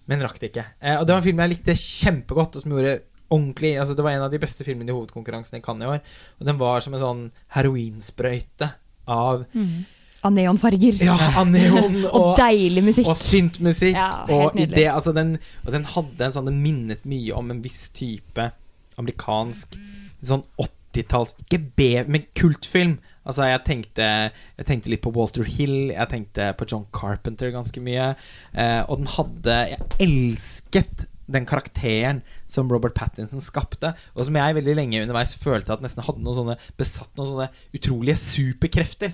men 0.09 0.25
rakk 0.25 0.39
det 0.41 0.51
ikke. 0.51 0.65
Og 0.97 1.05
det 1.05 1.13
var 1.13 1.21
en 1.21 1.27
film 1.27 1.41
jeg 1.43 1.53
likte 1.53 1.77
kjempegodt, 1.77 2.57
og 2.57 2.65
som 2.65 2.73
gjorde 2.73 2.97
ordentlig 3.29 3.75
Altså 3.77 3.93
Det 3.93 4.01
var 4.01 4.15
en 4.15 4.23
av 4.25 4.31
de 4.33 4.39
beste 4.41 4.65
filmene 4.65 4.89
i 4.89 4.95
hovedkonkurransen 4.95 5.59
i 5.59 5.61
Cannes 5.61 5.85
i 5.85 5.91
år. 5.93 5.99
Og 6.41 6.47
den 6.49 6.57
var 6.57 6.81
som 6.81 6.95
en 6.97 7.03
sånn 7.03 7.23
heroinsprøyte 7.53 8.71
av 9.09 9.45
Mm. 9.53 9.85
Av 10.25 10.33
neonfarger. 10.35 10.97
Ja, 11.05 11.15
av 11.39 11.47
neon 11.47 12.01
Og 12.09 12.17
og, 12.19 12.31
deilig 12.39 12.83
musikk. 12.83 13.07
og 13.07 13.15
syntmusikk. 13.19 13.95
Ja, 13.95 14.09
og 14.35 14.57
idé, 14.59 14.89
altså 14.91 15.13
den, 15.15 15.37
og 15.65 15.71
den 15.75 15.85
hadde 15.87 16.25
en 16.25 16.35
sånn 16.35 16.49
Den 16.51 16.59
minnet 16.63 17.05
mye 17.07 17.37
om 17.37 17.53
en 17.53 17.61
viss 17.63 17.87
type 17.95 18.49
amerikansk 18.99 19.77
sånn 20.25 20.43
80-talls 20.59 21.35
Ikke 21.45 21.61
B, 21.79 21.87
men 22.11 22.25
kultfilm. 22.35 22.97
Altså 23.29 23.45
jeg 23.47 23.61
tenkte, 23.67 24.07
jeg 24.57 24.67
tenkte 24.67 24.91
litt 24.91 25.03
på 25.05 25.13
Walter 25.15 25.45
Hill, 25.47 25.93
jeg 25.93 26.11
tenkte 26.11 26.49
på 26.57 26.67
John 26.67 26.87
Carpenter 26.95 27.53
ganske 27.53 27.83
mye. 27.83 28.11
Eh, 28.51 28.81
og 28.89 29.03
den 29.03 29.11
hadde 29.13 29.57
Jeg 29.75 29.87
elsket 30.07 31.05
den 31.29 31.45
karakteren 31.45 32.23
som 32.49 32.71
Robert 32.71 32.95
Pattinson 32.97 33.43
skapte, 33.43 33.93
og 34.17 34.25
som 34.25 34.37
jeg 34.39 34.55
veldig 34.57 34.73
lenge 34.79 35.03
underveis 35.03 35.35
følte 35.37 35.75
at 35.75 35.83
nesten 35.85 36.01
hadde 36.07 36.23
noen 36.25 36.39
sånne 36.39 36.55
besatt 36.79 37.11
noen 37.19 37.35
sånne 37.35 37.49
utrolige 37.77 38.17
superkrefter. 38.17 39.13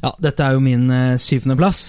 Ja, 0.00 0.10
dette 0.22 0.44
er 0.44 0.54
jo 0.56 0.60
min 0.64 0.86
uh, 0.88 1.16
syvendeplass. 1.20 1.80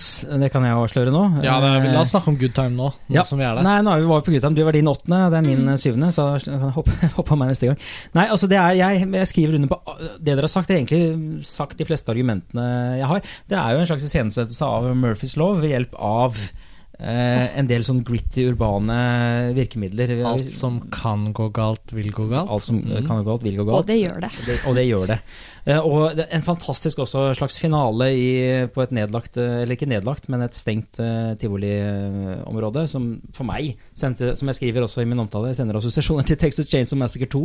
Det 0.41 0.49
kan 0.51 0.65
jeg 0.67 0.75
avsløre 0.75 1.13
nå. 1.13 1.21
Ja, 1.43 1.55
det 1.63 1.69
er, 1.69 1.85
Eh, 1.87 1.93
La 1.95 2.01
oss 2.03 2.11
snakke 2.11 2.31
om 2.31 2.37
good 2.39 2.53
time 2.55 2.75
nå, 2.75 2.89
nå 2.91 3.15
Ja. 3.15 3.23
som 3.27 3.39
vi 3.39 3.45
er 3.47 3.55
der. 3.55 3.63
Nei, 3.63 3.77
nå 3.85 3.93
er 3.93 4.01
vi 4.01 4.09
var 4.09 4.23
på 4.25 4.33
good 4.33 4.43
time. 4.43 4.55
Du 4.55 4.63
var 4.67 4.75
din 4.75 4.89
åttende, 4.91 5.29
det 5.31 5.39
er 5.39 5.45
min 5.45 5.63
mm. 5.69 5.77
syvende. 5.79 6.11
Så 6.11 6.27
hoppe, 6.77 7.11
hoppe 7.15 7.31
av 7.31 7.39
meg 7.39 7.53
neste 7.53 7.71
gang. 7.71 7.79
Nei, 8.17 8.27
altså 8.27 8.49
det 8.51 8.59
er, 8.59 8.75
jeg, 8.79 9.07
jeg 9.21 9.31
skriver 9.31 9.55
under 9.59 9.71
på 9.71 9.79
det 10.19 10.33
dere 10.33 10.47
har 10.47 10.51
sagt. 10.51 10.67
Det 10.67 10.75
er 10.75 10.83
egentlig 10.83 11.45
sagt 11.47 11.79
de 11.79 11.87
fleste 11.87 12.11
argumentene 12.11 12.67
jeg 12.99 13.07
har. 13.13 13.23
Det 13.47 13.57
er 13.59 13.75
jo 13.75 13.83
en 13.83 13.89
slags 13.93 14.09
iscenesettelse 14.09 14.67
av 14.67 14.91
Murphys 14.97 15.37
lov 15.39 15.63
ved 15.63 15.75
hjelp 15.75 15.95
av 15.95 16.35
eh, 17.01 17.57
en 17.59 17.67
del 17.67 17.81
sånn 17.87 18.03
gritty, 18.05 18.45
urbane 18.51 18.97
virkemidler. 19.57 20.13
Alt 20.29 20.51
som 20.53 20.79
kan 20.93 21.31
gå 21.33 21.49
galt, 21.55 21.91
vil 21.97 22.11
gå 22.13 22.27
galt. 22.31 22.49
Alt 22.53 22.63
som 22.69 22.77
Mm. 22.81 23.05
kan 23.07 23.23
gå 23.23 23.25
galt, 23.31 23.43
vil 23.43 23.57
gå 23.57 23.65
galt. 23.65 23.83
Og 23.83 23.87
det 23.87 23.97
gjør 24.01 24.19
det. 24.21 24.31
Og 24.39 24.45
det, 24.45 24.59
og 24.67 24.75
det 24.75 24.85
gjør 24.87 25.07
det. 25.07 25.19
Eh, 25.65 25.77
og 25.85 26.15
det, 26.17 26.25
en 26.33 26.41
fantastisk 26.41 26.99
også 27.03 27.35
slags 27.37 27.59
finale 27.61 28.07
i, 28.17 28.65
på 28.73 28.81
et 28.81 28.91
nedlagt, 28.91 29.37
eh, 29.37 29.61
eller 29.63 29.75
ikke 29.75 29.89
nedlagt, 29.89 30.29
men 30.29 30.41
et 30.41 30.55
stengt 30.57 30.99
eh, 30.99 31.35
tivoliområde, 31.41 32.87
som 32.89 33.21
for 33.35 33.45
meg, 33.45 33.75
sendte, 33.97 34.33
som 34.37 34.49
jeg 34.49 34.57
skriver 34.57 34.85
også 34.85 35.03
i 35.03 35.09
min 35.09 35.19
omtale, 35.21 35.53
sender 35.57 35.77
assosiasjoner 35.77 36.25
til 36.27 36.37
Texas 36.41 36.67
Chains 36.71 36.93
of 36.93 36.99
Massacre 37.01 37.29
2 37.29 37.43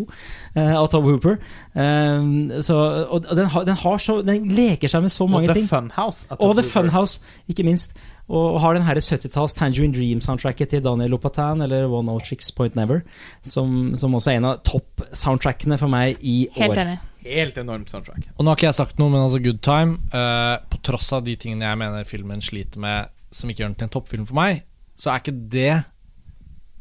eh, 0.56 0.74
av 0.76 0.88
Tom 0.92 1.04
Hooper. 1.04 1.36
Eh, 1.74 2.60
så, 2.64 2.78
og 3.10 3.26
og 3.26 3.36
den, 3.36 3.46
har, 3.52 3.64
den, 3.64 3.76
har 3.76 3.98
så, 3.98 4.20
den 4.24 4.48
leker 4.54 4.88
seg 4.92 5.02
med 5.02 5.10
så 5.12 5.26
mange 5.28 5.48
ting. 5.52 5.64
og 5.64 5.68
The. 5.68 5.76
Funhouse. 5.76 6.26
Og 6.38 6.56
The 6.56 6.64
Funhouse, 6.64 7.20
ikke 7.48 7.64
minst. 7.66 7.96
Og 8.26 8.58
har 8.58 8.74
den 8.74 8.82
her 8.82 8.98
70-talls 8.98 9.54
Tangerine 9.54 9.94
Dream-soundtracket 9.94 10.72
til 10.72 10.82
Daniel 10.82 11.12
Lopatan, 11.14 11.62
eller 11.62 11.86
One 11.86 12.10
O 12.10 12.18
Tricks 12.18 12.50
Point 12.50 12.74
Never, 12.74 13.04
som, 13.46 13.94
som 13.94 14.16
også 14.18 14.32
er 14.32 14.40
en 14.40 14.48
av 14.50 14.64
topp-soundtrackene 14.66 15.78
for 15.78 15.92
meg 15.92 16.18
i 16.26 16.48
år. 16.50 16.62
Helt 16.64 16.82
enig. 16.82 16.96
Helt 17.26 17.58
enormt 17.58 17.90
soundtrack. 17.90 18.26
Og 18.36 18.42
nå 18.42 18.50
har 18.50 18.58
ikke 18.58 18.68
jeg 18.68 18.78
sagt 18.78 18.98
noe, 19.02 19.10
men 19.10 19.22
altså 19.24 19.40
Good 19.42 19.58
Time 19.66 19.96
uh, 20.14 20.62
På 20.70 20.78
tross 20.86 21.08
av 21.16 21.24
de 21.26 21.34
tingene 21.34 21.66
jeg 21.66 21.78
mener 21.80 22.06
filmen 22.06 22.42
sliter 22.44 22.82
med, 22.82 23.14
som 23.34 23.50
ikke 23.50 23.64
gjør 23.64 23.72
den 23.72 23.78
til 23.80 23.88
en 23.88 23.94
toppfilm 23.96 24.26
for 24.28 24.38
meg, 24.38 24.62
så 24.98 25.12
er 25.12 25.22
ikke 25.22 25.38
det 25.54 25.72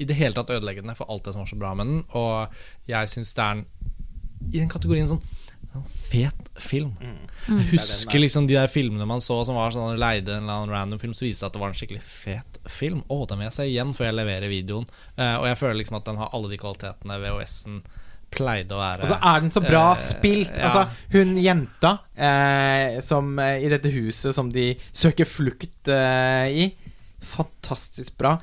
i 0.02 0.06
det 0.08 0.18
hele 0.18 0.36
tatt 0.36 0.52
ødeleggende 0.52 0.96
for 0.98 1.10
alt 1.12 1.26
det 1.26 1.34
som 1.34 1.44
var 1.44 1.50
så 1.50 1.58
bra 1.60 1.74
med 1.78 1.90
den. 1.90 2.04
Og 2.18 2.90
jeg 2.90 3.12
syns 3.12 3.34
det 3.38 3.46
er 3.46 3.58
en, 3.58 3.66
i 4.52 4.60
den 4.60 4.72
kategorien 4.72 5.10
sånn 5.10 5.24
fet 5.84 6.48
film. 6.62 6.94
Jeg 7.48 7.68
husker 7.74 8.20
liksom 8.22 8.48
de 8.48 8.56
der 8.56 8.70
filmene 8.72 9.06
man 9.10 9.22
så 9.22 9.42
som 9.46 9.58
var 9.60 9.74
sånn 9.76 9.98
leide 10.00 10.38
en 10.38 10.44
eller 10.46 10.62
annen 10.62 10.74
random 10.76 11.00
film, 11.02 11.14
som 11.18 11.28
viste 11.28 11.46
at 11.48 11.54
det 11.54 11.60
var 11.62 11.74
en 11.74 11.78
skikkelig 11.78 12.02
fet 12.06 12.60
film. 12.72 13.04
Å, 13.12 13.18
den 13.30 13.42
vil 13.42 13.50
jeg 13.50 13.58
se 13.58 13.68
igjen 13.70 13.92
før 13.94 14.08
jeg 14.10 14.18
leverer 14.22 14.52
videoen. 14.52 14.88
Uh, 15.20 15.36
og 15.42 15.48
jeg 15.52 15.60
føler 15.60 15.80
liksom 15.82 16.00
at 16.00 16.06
den 16.10 16.18
har 16.22 16.34
alle 16.34 16.50
de 16.54 16.58
kvalitetene 16.62 17.20
VHS-en 17.22 17.82
pleide 18.36 18.76
å 18.76 18.80
være. 18.82 19.06
Og 19.06 19.12
så 19.12 19.20
er 19.32 19.44
den 19.44 19.54
så 19.54 19.62
bra 19.64 19.84
uh, 19.94 20.02
spilt. 20.02 20.56
ja. 20.58 20.72
Altså, 20.72 21.06
hun 21.14 21.36
jenta 21.44 21.92
uh, 22.18 23.00
som 23.06 23.36
i 23.40 23.70
dette 23.72 23.92
huset 23.94 24.36
som 24.36 24.50
de 24.52 24.72
søker 24.92 25.28
flukt 25.30 25.92
i, 25.92 26.70
fantastisk 27.26 28.18
bra. 28.18 28.38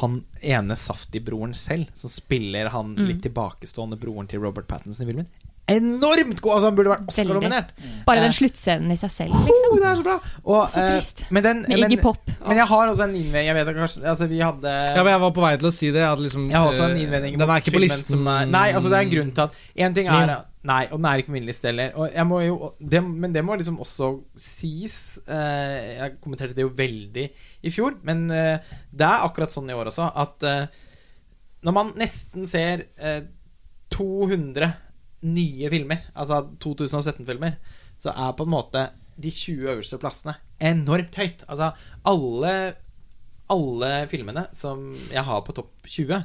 Han 0.00 0.20
ene 0.42 0.74
saftig-broren 0.78 1.52
selv, 1.54 1.90
som 1.94 2.10
spiller 2.10 2.72
han 2.74 2.94
Mm. 2.96 3.06
litt 3.10 3.22
tilbakestående 3.22 3.98
broren 4.00 4.26
til 4.26 4.40
Robert 4.42 4.66
Pattinson 4.66 5.04
i 5.04 5.10
filmen. 5.12 5.28
Enormt 5.68 6.38
god! 6.44 6.52
Altså, 6.54 6.68
han 6.68 6.76
burde 6.78 6.90
vært 6.92 7.08
Oscar-nominert. 7.10 7.70
Bare 8.06 8.20
Eh, 8.20 8.26
den 8.28 8.34
sluttscenen 8.36 8.92
i 8.94 8.96
seg 9.00 9.10
selv, 9.10 9.34
Oh, 9.34 9.46
liksom. 9.48 9.78
det 9.82 9.86
er 9.90 9.96
så 9.98 10.04
bra! 10.06 10.16
Og, 10.44 10.60
Så 10.70 10.84
trist. 10.86 11.22
Uh, 11.26 11.32
men, 11.34 11.42
den, 11.42 11.62
Med 11.66 11.80
men, 11.80 11.90
Iggy 11.90 12.02
Pop. 12.04 12.30
men 12.46 12.60
jeg 12.60 12.66
har 12.70 12.90
også 12.92 13.02
en 13.08 13.16
innvending. 13.18 13.48
Jeg 13.50 13.56
vet 13.58 13.70
at 13.72 13.78
kanskje 13.80 14.04
Altså, 14.06 14.28
vi 14.30 14.38
hadde 14.38 14.62
Ja, 14.70 15.02
men 15.02 15.12
Jeg 15.12 15.20
var 15.24 15.32
på 15.34 15.42
vei 15.42 15.56
til 15.56 15.66
å 15.66 15.72
si 15.74 15.90
det. 15.90 16.04
At 16.06 16.22
liksom, 16.22 16.46
Jeg 16.50 16.58
har 16.60 16.68
også 16.70 16.84
en 16.86 16.96
eh, 16.96 17.02
innvending 17.02 17.38
Den 17.40 17.50
er 17.50 17.64
ikke 17.64 17.74
på 17.74 17.82
listen. 17.82 18.14
som 18.14 18.26
er, 18.30 18.46
Nei, 18.46 18.68
altså 18.72 18.92
det 18.92 19.00
er 19.00 19.08
en 19.08 19.14
grunn 19.16 19.32
til 19.34 19.42
at 19.48 19.58
En 19.88 19.94
ting 19.98 20.06
er. 20.06 20.36
Nei, 20.66 20.80
og 20.90 20.98
den 20.98 21.04
er 21.10 21.18
ikke 21.22 21.30
på 21.30 21.36
min 21.36 21.46
liste 21.46 21.68
heller. 21.70 21.92
Og 21.94 22.14
jeg 22.14 22.26
må 22.26 22.40
jo, 22.42 22.72
det, 22.80 23.02
men 23.04 23.32
det 23.34 23.42
må 23.46 23.54
liksom 23.58 23.76
også 23.82 24.08
sies. 24.38 24.96
Eh, 25.26 25.98
jeg 25.98 26.16
kommenterte 26.22 26.56
det 26.56 26.64
jo 26.64 26.72
veldig 26.74 27.26
i 27.62 27.70
fjor, 27.70 27.94
men 28.02 28.24
eh, 28.34 28.58
det 28.90 29.06
er 29.06 29.22
akkurat 29.28 29.50
sånn 29.54 29.70
i 29.70 29.76
år 29.78 29.92
også 29.92 30.08
at 30.14 30.42
eh, 30.42 30.66
når 31.66 31.72
man 31.76 31.92
nesten 31.98 32.46
ser 32.50 32.82
eh, 32.98 33.22
200 33.94 34.72
nye 35.26 35.70
filmer, 35.72 36.04
altså 36.14 36.42
2017-filmer, 36.62 37.58
så 38.00 38.12
er 38.14 38.32
på 38.38 38.46
en 38.46 38.52
måte 38.52 38.86
de 39.16 39.30
20 39.32 39.70
øverste 39.72 39.98
plassene 40.00 40.34
enormt 40.60 41.14
høyt. 41.16 41.44
Altså 41.48 41.72
alle 42.06 42.56
alle 43.52 43.90
filmene 44.10 44.46
som 44.56 44.88
jeg 45.12 45.22
har 45.22 45.42
på 45.46 45.54
topp 45.54 45.86
20, 45.86 46.24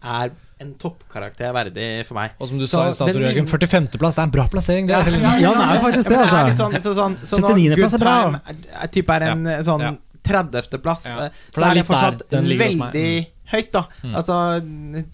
er 0.00 0.30
en 0.62 0.70
toppkarakter 0.80 1.50
verdig 1.52 1.88
for 2.08 2.16
meg. 2.20 2.36
Og 2.38 2.48
som 2.48 2.60
du 2.60 2.66
Så 2.66 2.76
sa 2.76 2.84
i 2.88 2.94
stad, 2.94 3.16
Jørgen, 3.20 3.48
45.-plass. 3.50 4.16
Det 4.16 4.22
er 4.22 4.28
en 4.28 4.34
bra 4.36 4.44
plassering. 4.52 4.86
Det 4.88 4.94
Ja, 4.94 5.00
er 5.02 5.16
ja, 5.18 5.32
Ja, 5.40 5.50
er 5.74 5.80
faktisk 5.82 6.08
det, 6.08 6.20
altså. 6.20 6.54
sånn, 6.60 6.76
så, 6.80 6.92
sånn, 6.94 7.16
så 7.24 7.40
79. 7.42 7.74
plass 7.80 7.94
er 7.98 8.04
bra. 8.04 8.14
Time 8.22 8.40
er, 8.46 8.62
er, 8.84 8.86
typ 8.94 9.10
er 9.16 9.26
en 9.32 9.44
Ja, 9.50 9.58
sånn 9.66 9.84
ja. 9.84 9.92
30.-plass, 10.30 11.06
Ja, 11.10 11.26
eh, 11.26 11.42
så 11.54 11.64
er 11.66 11.74
det 11.74 11.84
fortsatt 11.88 12.24
veldig 12.30 13.04
høyt, 13.50 13.70
da. 13.74 13.84
Mm. 14.04 14.14
Altså 14.18 14.38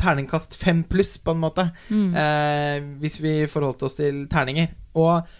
terningkast 0.01 0.57
fem 0.61 0.85
pluss, 0.89 1.17
på 1.19 1.35
en 1.35 1.43
måte. 1.43 1.69
Mm. 1.91 2.09
Eh, 2.23 2.77
hvis 3.03 3.19
vi 3.23 3.35
forholdt 3.51 3.87
oss 3.89 3.99
til 3.99 4.25
terninger. 4.33 4.73
Og, 5.01 5.37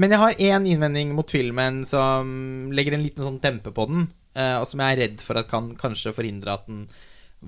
men 0.00 0.14
jeg 0.14 0.22
har 0.22 0.44
én 0.50 0.68
innvending 0.72 1.14
mot 1.16 1.30
filmen 1.30 1.82
som 1.88 2.70
legger 2.74 2.96
en 2.96 3.04
liten 3.04 3.24
sånn 3.26 3.40
dempe 3.42 3.74
på 3.74 3.88
den, 3.90 4.06
eh, 4.36 4.56
og 4.60 4.68
som 4.70 4.82
jeg 4.82 4.96
er 4.96 5.02
redd 5.04 5.24
for 5.24 5.40
at 5.40 5.50
kan 5.50 5.72
kanskje 5.80 6.14
forhindre 6.16 6.56
at 6.56 6.70
den 6.70 6.86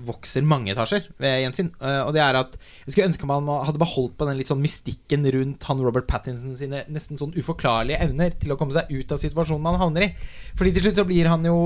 vokser 0.07 0.45
mange 0.45 0.71
etasjer 0.73 1.07
ved 1.21 1.41
gjensyn. 1.43 1.69
Eh, 1.81 2.01
og 2.03 2.13
det 2.15 2.21
er 2.23 2.37
at 2.39 2.57
jeg 2.57 2.93
skulle 2.93 3.07
ønske 3.09 3.29
man 3.29 3.47
hadde 3.67 3.81
beholdt 3.81 4.17
på 4.19 4.27
den 4.29 4.39
litt 4.39 4.51
sånn 4.51 4.63
mystikken 4.63 5.25
rundt 5.33 5.67
han 5.69 5.83
Robert 5.83 6.07
Pattinson 6.09 6.55
sine 6.57 6.83
nesten 6.93 7.19
sånn 7.19 7.35
uforklarlige 7.37 8.01
evner 8.05 8.35
til 8.37 8.53
å 8.53 8.59
komme 8.59 8.75
seg 8.75 8.91
ut 8.93 9.13
av 9.13 9.21
situasjonen 9.21 9.69
han 9.71 9.81
havner 9.81 10.07
i. 10.07 10.11
Fordi 10.59 10.75
til 10.75 10.87
slutt 10.87 11.01
så 11.01 11.07
blir 11.07 11.31
han 11.31 11.45
jo 11.47 11.57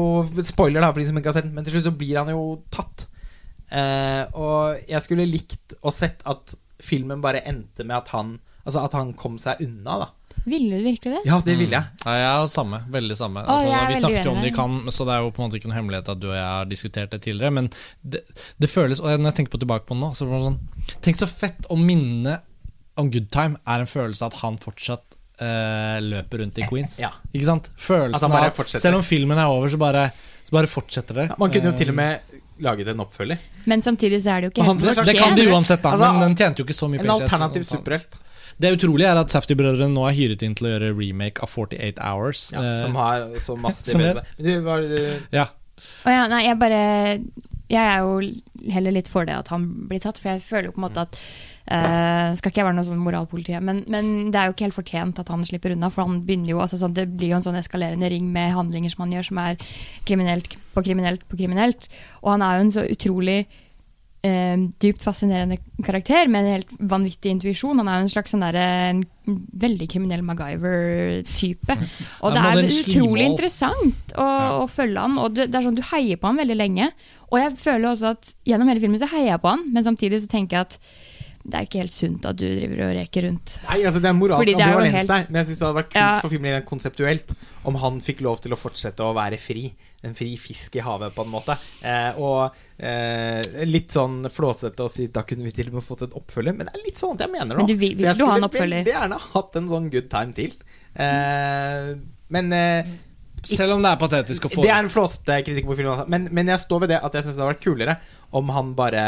Spoiler 0.47 0.83
da 0.83 0.91
for 0.91 1.01
de 1.01 1.09
som 1.09 1.19
ikke 1.19 1.31
har 1.31 1.39
sett 1.39 1.49
den, 1.49 1.55
men 1.57 1.67
til 1.67 1.77
slutt 1.77 1.89
så 1.89 1.97
blir 1.97 2.21
han 2.21 2.31
jo 2.33 2.45
tatt. 2.73 3.07
Eh, 3.71 4.23
og 4.35 4.87
jeg 4.89 5.05
skulle 5.05 5.29
likt 5.29 5.77
å 5.81 5.93
sett 5.95 6.23
at 6.27 6.55
filmen 6.81 7.21
bare 7.23 7.43
endte 7.47 7.85
med 7.85 8.01
at 8.01 8.15
han 8.15 8.39
Altså 8.61 8.83
at 8.85 8.93
han 8.93 9.15
kom 9.17 9.39
seg 9.41 9.57
unna, 9.65 9.95
da. 9.97 10.07
Ville 10.43 10.77
du 10.77 10.83
virkelig 10.83 11.13
det? 11.13 11.21
Ja, 11.29 11.37
det 11.45 11.55
ville 11.59 11.75
jeg. 11.77 12.05
Ja, 12.05 12.13
jeg 12.17 12.29
er 12.43 12.47
samme. 12.49 12.79
Veldig 12.91 13.17
samme. 13.19 13.43
Å, 13.45 13.55
Altså, 13.55 13.67
er 13.67 13.73
vi 13.75 13.93
veldig 13.93 13.99
snakket 14.01 14.25
jo 14.25 14.31
om 14.33 14.41
det 14.41 14.49
i 14.51 14.55
Cannes, 14.55 14.95
så 14.97 15.05
det 15.05 15.13
er 15.15 15.25
jo 15.25 15.31
på 15.35 15.41
en 15.43 15.47
måte 15.49 15.59
ikke 15.59 15.69
noe 15.71 15.77
hemmelighet 15.77 16.09
at 16.15 16.21
du 16.21 16.27
og 16.31 16.35
jeg 16.37 16.47
har 16.47 16.65
diskutert 16.71 17.13
det 17.13 17.21
tidligere. 17.27 17.53
Men 17.59 17.69
det, 18.01 18.23
det 18.57 18.69
føles 18.71 18.99
Og 19.03 19.11
når 19.13 19.29
jeg 19.31 19.37
tenker 19.41 19.55
på 19.55 19.61
tilbake 19.61 19.85
på 19.85 19.97
det 19.97 20.01
nå, 20.01 20.11
så 20.17 20.25
var 20.29 20.39
det 20.41 20.49
sånn 20.49 20.97
Tenk 21.05 21.21
så 21.21 21.29
fett 21.29 21.69
å 21.69 21.77
minne 21.79 22.39
om 22.99 23.09
Good 23.13 23.29
Time 23.33 23.59
er 23.65 23.85
en 23.85 23.89
følelse 23.89 24.25
av 24.25 24.33
at 24.33 24.41
han 24.41 24.57
fortsatt 24.61 25.15
eh, 25.41 25.97
løper 26.03 26.43
rundt 26.43 26.59
i 26.59 26.67
Queens. 26.67 26.97
Ja. 27.01 27.13
Ikke 27.31 27.47
sant? 27.47 27.69
Følelsen 27.79 28.35
av. 28.35 28.61
Selv 28.73 28.99
om 28.99 29.05
filmen 29.05 29.39
er 29.39 29.49
over, 29.49 29.71
så 29.71 29.79
bare, 29.81 30.09
så 30.43 30.57
bare 30.57 30.69
fortsetter 30.69 31.21
det. 31.21 31.27
Man 31.41 31.53
kunne 31.53 31.71
jo 31.71 31.75
Eh, 31.75 31.79
til 31.81 31.93
og 31.93 31.97
med 32.01 32.41
laget 32.61 32.91
en 32.91 33.01
oppfølger. 33.05 33.39
Men 33.69 33.81
samtidig 33.81 34.21
så 34.23 34.35
er 34.35 34.41
det 34.41 34.49
jo 34.49 34.53
ikke 34.55 34.67
Han 34.67 34.79
helt 34.81 34.95
som 34.99 35.05
Det 35.05 35.15
kan 35.17 35.35
de 35.37 35.47
uansett, 35.49 35.81
da. 35.81 35.93
Altså, 35.95 36.11
men 36.17 36.27
den 36.29 36.37
tjente 36.37 36.61
jo 36.61 36.67
ikke 36.67 36.77
så 36.77 36.89
mye 36.91 37.01
En 37.03 37.15
alternativ 37.15 37.65
superhelt 37.65 38.19
Det 38.61 38.73
utrolige 38.77 39.09
er 39.11 39.19
at 39.21 39.33
Safety-brødrene 39.33 39.95
nå 39.95 40.05
er 40.07 40.17
hyret 40.17 40.45
inn 40.45 40.55
til 40.57 40.67
å 40.67 40.73
gjøre 40.75 40.91
remake 40.97 41.43
av 41.43 41.51
48 41.51 42.01
Hours. 42.01 42.49
ja, 42.53 42.65
eh, 42.71 42.75
som 42.79 42.97
har 42.99 43.25
så 43.41 43.57
masse 43.59 43.87
som 43.89 44.03
Men 44.03 44.21
du, 44.37 44.51
var 44.65 44.85
du 44.85 44.97
ja. 45.33 45.47
Oh, 46.05 46.11
ja, 46.13 46.27
nei, 46.29 46.43
jeg 46.45 46.59
bare 46.61 46.81
Jeg 47.71 47.81
er 47.81 48.03
jo 48.03 48.19
heller 48.75 48.93
litt 48.93 49.09
for 49.09 49.25
det 49.25 49.33
at 49.33 49.49
han 49.49 49.65
blir 49.89 50.03
tatt, 50.03 50.19
for 50.21 50.35
jeg 50.35 50.43
føler 50.45 50.69
jo 50.69 50.75
på 50.75 50.83
en 50.83 50.89
måte 50.89 51.07
at 51.07 51.23
Uh, 51.71 52.33
Skal 52.35 52.49
ikke 52.49 52.59
jeg 52.59 52.65
være 52.65 52.75
noe 52.75 52.87
sånn 52.87 52.99
moralpoliti, 52.99 53.53
men, 53.63 53.83
men 53.91 54.07
det 54.33 54.39
er 54.39 54.49
jo 54.49 54.55
ikke 54.55 54.65
helt 54.65 54.75
fortjent 54.75 55.19
at 55.21 55.29
han 55.31 55.45
slipper 55.45 55.75
unna. 55.75 55.91
For 55.93 56.03
han 56.03 56.23
begynner 56.25 56.55
jo, 56.55 56.59
altså 56.63 56.79
sånn, 56.81 56.95
det 56.97 57.05
blir 57.13 57.31
jo 57.31 57.37
en 57.37 57.45
sånn 57.45 57.59
eskalerende 57.59 58.09
ring 58.11 58.31
med 58.33 58.55
handlinger 58.57 58.91
som 58.91 59.05
han 59.05 59.13
gjør, 59.15 59.27
som 59.29 59.39
er 59.43 59.61
kriminelt 60.09 60.57
på 60.73 60.83
kriminelt 60.87 61.23
på 61.29 61.39
kriminelt. 61.39 61.87
Og 62.25 62.33
han 62.33 62.43
er 62.43 62.57
jo 62.57 62.65
en 62.65 62.73
så 62.75 62.85
utrolig 62.89 63.37
eh, 64.27 64.57
dypt 64.81 65.03
fascinerende 65.05 65.57
karakter 65.85 66.29
med 66.31 66.43
en 66.43 66.55
helt 66.55 66.73
vanvittig 66.79 67.35
intuisjon. 67.35 67.79
Han 67.81 67.89
er 67.89 67.99
jo 67.99 68.07
en 68.07 68.13
slags 68.13 68.33
sånn 68.33 68.45
der, 68.45 68.57
en 68.91 69.03
veldig 69.61 69.87
kriminell 69.91 70.23
MacGyver-type. 70.25 71.77
Og 72.21 72.35
det 72.35 72.43
er 72.49 72.63
utrolig 72.65 73.27
interessant 73.29 74.15
å, 74.17 74.27
å 74.63 74.67
følge 74.71 75.05
han. 75.05 75.19
Og 75.21 75.37
det, 75.37 75.49
det 75.51 75.59
er 75.59 75.67
sånn 75.67 75.77
du 75.77 75.85
heier 75.93 76.21
på 76.21 76.31
han 76.31 76.41
veldig 76.41 76.57
lenge. 76.57 76.91
Og 77.31 77.39
jeg 77.39 77.55
føler 77.61 77.91
også 77.91 78.15
at 78.15 78.33
gjennom 78.47 78.71
hele 78.71 78.83
filmen 78.83 79.01
så 79.01 79.09
heier 79.13 79.33
jeg 79.33 79.43
på 79.43 79.53
han, 79.53 79.65
men 79.71 79.87
samtidig 79.87 80.23
så 80.23 80.31
tenker 80.31 80.59
jeg 80.59 80.69
at 80.69 80.79
det 81.43 81.55
er 81.57 81.65
ikke 81.65 81.79
helt 81.81 81.91
sunt 81.95 82.25
at 82.29 82.35
du 82.37 82.45
driver 82.45 82.81
og 82.85 82.95
reker 82.97 83.25
rundt. 83.27 83.59
Nei, 83.67 83.79
altså 83.87 84.01
det 84.01 84.09
er 84.11 84.13
moralsk 84.13 84.47
er 84.47 84.53
ambivalens 84.59 84.93
helt- 84.93 85.07
der. 85.09 85.25
Men 85.29 85.39
jeg 85.41 85.45
syns 85.49 85.59
det 85.59 85.65
hadde 85.67 85.79
vært 85.81 85.89
kult 85.91 86.01
Ja. 86.01 86.19
for 86.21 86.29
filmen 86.29 86.51
rent 86.53 86.65
konseptuelt 86.69 87.31
om 87.65 87.75
han 87.81 87.99
fikk 87.99 88.21
lov 88.21 88.39
til 88.41 88.51
å 88.53 88.59
fortsette 88.59 88.99
å 89.01 89.13
være 89.17 89.39
fri. 89.41 89.73
En 90.03 90.13
fri 90.17 90.35
fisk 90.37 90.75
i 90.75 90.79
havet, 90.85 91.13
på 91.13 91.21
en 91.25 91.29
måte. 91.33 91.57
Eh, 91.83 92.13
og 92.17 92.53
eh, 92.79 93.41
litt 93.65 93.89
sånn 93.93 94.23
flåsete 94.29 94.81
å 94.85 94.89
si 94.89 95.07
da 95.07 95.21
kunne 95.23 95.43
vi 95.45 95.51
til 95.51 95.67
og 95.69 95.73
med 95.79 95.83
fått 95.85 96.01
en 96.07 96.15
oppfølger, 96.17 96.55
men 96.57 96.65
det 96.67 96.73
er 96.75 96.85
litt 96.85 96.97
sånn 96.97 97.13
at 97.13 97.25
jeg 97.25 97.31
mener 97.31 97.55
nå. 97.55 97.65
Men 97.65 97.67
du 97.67 97.75
vil- 97.75 97.95
For 97.97 98.05
jeg 98.05 98.15
vil 98.15 98.25
du 98.25 98.25
ha 98.31 98.35
en 98.37 98.43
oppfølger 98.43 98.49
oppfølger? 98.49 98.85
veldig 98.85 98.95
gjerne 98.97 99.19
hatt 99.33 99.55
en 99.55 99.67
sånn 99.69 99.91
good 99.91 100.09
time 100.09 100.33
til. 100.33 100.51
Eh, 100.95 101.95
men 102.29 102.53
eh, 102.53 102.85
Selv 103.43 103.73
om 103.73 103.81
det 103.81 103.89
er 103.89 103.97
patetisk 103.97 104.45
å 104.45 104.51
få 104.53 104.61
det 104.61 104.69
er 104.69 104.83
en 104.83 104.89
flåsete 104.93 105.39
kritikk 105.47 105.65
på 105.65 105.75
filmen. 105.79 105.95
altså. 105.97 106.07
Men, 106.13 106.27
men 106.31 106.45
jeg 106.53 106.59
står 106.61 106.83
ved 106.83 106.89
det 106.93 106.99
at 107.03 107.13
jeg 107.17 107.23
syns 107.25 107.35
det 107.39 107.41
hadde 107.41 107.55
vært 107.55 107.65
kulere 107.65 107.95
om 108.37 108.49
han 108.53 108.73
bare 108.77 109.05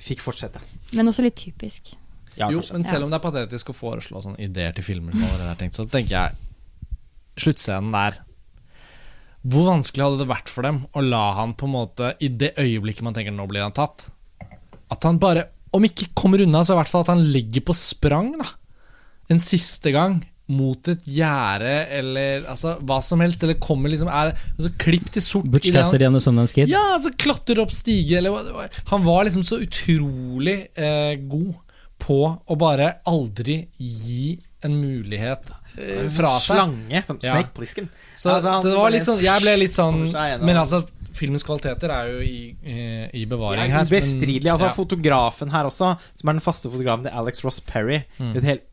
fikk 0.00 0.22
fortsette. 0.24 0.62
Men 0.96 1.10
også 1.10 1.24
litt 1.24 1.38
typisk. 1.38 1.92
Ja, 2.38 2.48
Jo, 2.52 2.62
men 2.72 2.84
selv 2.86 3.04
om 3.04 3.10
det 3.12 3.18
er 3.18 3.24
patetisk 3.24 3.72
å 3.72 3.76
foreslå 3.76 4.22
sånne 4.22 4.40
ideer 4.40 4.72
til 4.76 4.86
filmer, 4.86 5.16
er 5.18 5.56
tenkt, 5.58 5.76
så 5.76 5.86
tenker 5.90 6.14
jeg 6.14 6.36
sluttscenen 7.40 7.90
der 7.94 8.20
Hvor 9.40 9.66
vanskelig 9.70 10.04
hadde 10.04 10.20
det 10.20 10.28
vært 10.30 10.50
for 10.52 10.66
dem 10.66 10.82
å 10.94 11.02
la 11.02 11.32
han 11.38 11.54
på 11.58 11.66
en 11.66 11.74
måte, 11.74 12.12
i 12.20 12.28
det 12.28 12.52
øyeblikket 12.60 13.02
man 13.06 13.16
tenker 13.16 13.34
nå 13.34 13.46
blir 13.50 13.64
han 13.64 13.74
tatt 13.76 14.06
At 14.92 15.06
han 15.08 15.18
bare, 15.22 15.46
om 15.72 15.84
ikke 15.86 16.10
kommer 16.14 16.42
unna, 16.44 16.62
så 16.64 16.74
i 16.76 16.80
hvert 16.80 16.92
fall 16.92 17.06
at 17.06 17.12
han 17.14 17.24
legger 17.32 17.64
på 17.66 17.74
sprang, 17.78 18.32
da. 18.38 18.46
En 19.30 19.38
siste 19.42 19.92
gang. 19.94 20.20
Mot 20.50 20.88
et 20.90 21.04
gjerde, 21.06 21.72
eller 22.00 22.46
altså, 22.50 22.72
hva 22.82 22.98
som 23.06 23.22
helst. 23.22 23.44
Eller 23.46 23.58
kommer 23.62 23.92
liksom 23.92 24.10
er, 24.10 24.32
altså, 24.56 24.72
Klipp 24.82 25.10
til 25.14 25.22
sort. 25.22 25.46
Butch 25.52 25.70
Cassidy 25.74 26.08
and 26.08 26.18
the 26.18 26.22
Sundance 26.24 26.56
Kid. 26.56 26.70
ja, 26.72 26.82
altså 26.96 27.12
klatrer 27.20 27.62
opp 27.62 27.70
stige 27.74 28.18
eller 28.18 28.34
hva 28.34 28.44
det 28.48 28.54
var. 28.56 28.78
Han 28.90 29.04
var 29.06 29.26
liksom 29.28 29.44
så 29.46 29.60
utrolig 29.62 30.56
eh, 30.74 31.14
god 31.30 31.54
på 32.00 32.20
å 32.50 32.56
bare 32.58 32.94
aldri 33.08 33.60
gi 33.76 34.38
en 34.64 34.74
mulighet 34.76 35.50
eh, 35.78 36.06
fra 36.12 36.34
seg. 36.40 36.56
Slange, 36.56 37.02
som 37.06 37.18
snek 37.20 37.52
på 37.56 37.62
disken. 37.64 37.86
Ja. 37.92 38.06
Så, 38.16 38.32
Altså, 38.38 38.56
så 38.62 38.72
det 38.72 38.78
var 38.80 38.92
litt 38.92 39.06
sånn 39.08 39.20
Jeg 39.24 39.44
ble 39.44 39.54
litt 39.62 39.76
sånn. 39.76 40.00
Men 40.44 40.58
altså, 40.60 40.82
filmens 41.16 41.44
kvaliteter 41.46 41.92
er 41.92 42.10
jo 42.12 42.20
i, 42.24 42.40
eh, 42.64 43.06
i 43.20 43.24
bevaring 43.28 43.66
er 43.68 43.80
her. 43.80 43.88
ubestridelig. 43.88 44.50
Altså, 44.52 44.68
ja. 44.70 44.74
fotografen 44.76 45.52
her 45.52 45.68
også, 45.68 45.94
som 46.20 46.32
er 46.32 46.38
den 46.38 46.44
faste 46.44 46.72
fotografen 46.72 47.06
til 47.08 47.16
Alex 47.22 47.44
Ross 47.46 47.60
Perry. 47.64 48.02
Mm. 48.18 48.34
Et 48.38 48.50
helt 48.52 48.66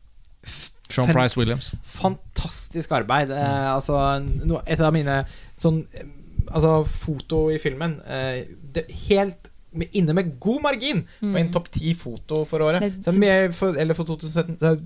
Sean 0.88 1.12
Price 1.12 1.36
Williams. 1.36 1.72
fantastisk 1.82 2.92
arbeid. 2.96 3.30
Eh, 3.30 3.74
altså, 3.74 3.98
no, 4.46 4.60
et 4.66 4.80
av 4.80 4.92
mine 4.96 5.24
sånn 5.60 5.84
eh, 5.94 6.06
Altså, 6.48 6.78
foto 6.88 7.50
i 7.52 7.58
filmen 7.60 7.98
eh, 8.08 8.46
det, 8.72 8.86
Helt 9.10 9.50
med, 9.76 9.90
inne 9.92 10.14
med 10.16 10.30
god 10.40 10.62
margin 10.64 11.02
på 11.20 11.36
en 11.36 11.50
topp 11.52 11.66
ti 11.74 11.92
foto 11.92 12.38
for 12.48 12.64
året. 12.64 12.80
Men- 12.80 13.02
Så 13.04 13.12
mye 13.20 13.52
for, 13.52 13.76
eller 13.76 13.92
for 13.94 14.04
2017. 14.08 14.56
Det 14.56 14.70
er 14.70 14.78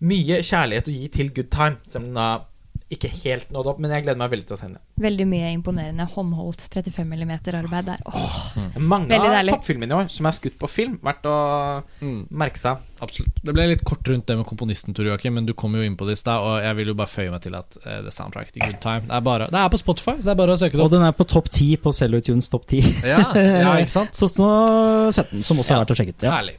mye 0.00 0.38
kjærlighet 0.40 0.88
å 0.88 0.94
gi 0.94 1.08
til 1.12 1.28
Good 1.36 1.50
Time, 1.52 1.76
selv 1.86 2.04
om 2.06 2.14
den 2.14 2.14
da 2.14 2.28
ikke 2.92 3.10
helt 3.22 3.50
nådd 3.52 3.68
opp. 3.72 3.80
Men 3.82 3.92
jeg 3.92 4.06
gleder 4.06 4.20
meg 4.20 4.32
veldig 4.32 4.46
til 4.48 4.56
å 4.56 4.60
se 4.60 4.68
den. 4.70 4.78
Veldig 5.02 5.26
mye 5.28 5.52
imponerende 5.52 6.06
håndholdt 6.14 6.64
35 6.72 7.04
mm-arbeid 7.04 7.90
der. 7.90 8.04
Åh, 8.08 8.36
Mange 8.80 9.18
av 9.18 9.38
toppfilmene 9.52 9.92
i 9.92 9.98
år 9.98 10.12
som 10.12 10.28
er 10.28 10.36
skutt 10.36 10.56
på 10.60 10.70
film, 10.70 10.96
verdt 11.04 11.28
å 11.28 11.36
merke 12.30 12.60
seg. 12.60 12.84
Absolutt. 13.04 13.36
Det 13.44 13.54
ble 13.54 13.68
litt 13.70 13.84
kort 13.86 14.08
rundt 14.10 14.26
det 14.26 14.34
med 14.40 14.46
komponisten, 14.48 14.96
Tor 14.96 15.06
Joakim, 15.06 15.36
men 15.38 15.46
du 15.46 15.52
kom 15.58 15.76
jo 15.78 15.84
inn 15.86 15.94
på 15.98 16.08
det 16.08 16.16
i 16.16 16.20
stad, 16.22 16.42
og 16.42 16.64
jeg 16.64 16.78
vil 16.80 16.90
jo 16.90 16.96
bare 16.98 17.12
føye 17.12 17.34
meg 17.34 17.44
til 17.44 17.54
at 17.58 17.76
uh, 17.84 18.00
det 18.06 18.14
soundtracket 18.14 18.56
til 18.56 18.64
Good 18.64 18.80
Time 18.82 19.04
Det 19.06 19.14
er, 19.14 19.22
bare, 19.28 19.50
det 19.52 19.60
er 19.60 19.70
på 19.70 19.78
Spotify, 19.78 20.16
så 20.18 20.30
det 20.30 20.32
er 20.34 20.40
bare 20.40 20.56
å 20.56 20.58
søke 20.58 20.80
det 20.80 20.82
Og 20.82 20.90
den 20.96 21.04
er 21.06 21.14
på 21.14 21.28
topp 21.30 21.52
ti 21.54 21.68
på 21.78 21.92
Cellutunes 21.94 22.50
topp 22.50 22.66
ti. 22.72 22.82
Ja, 23.06 23.20
ja, 23.36 23.76
ikke 23.78 23.94
sant? 23.94 24.18
2017, 24.22 25.46
som 25.46 25.62
også 25.62 25.76
er 25.76 25.84
verdt 25.84 25.94
å 25.94 26.00
sjekke 26.00 26.16
ut. 26.16 26.26
Ja. 26.26 26.34
Herlig. 26.40 26.58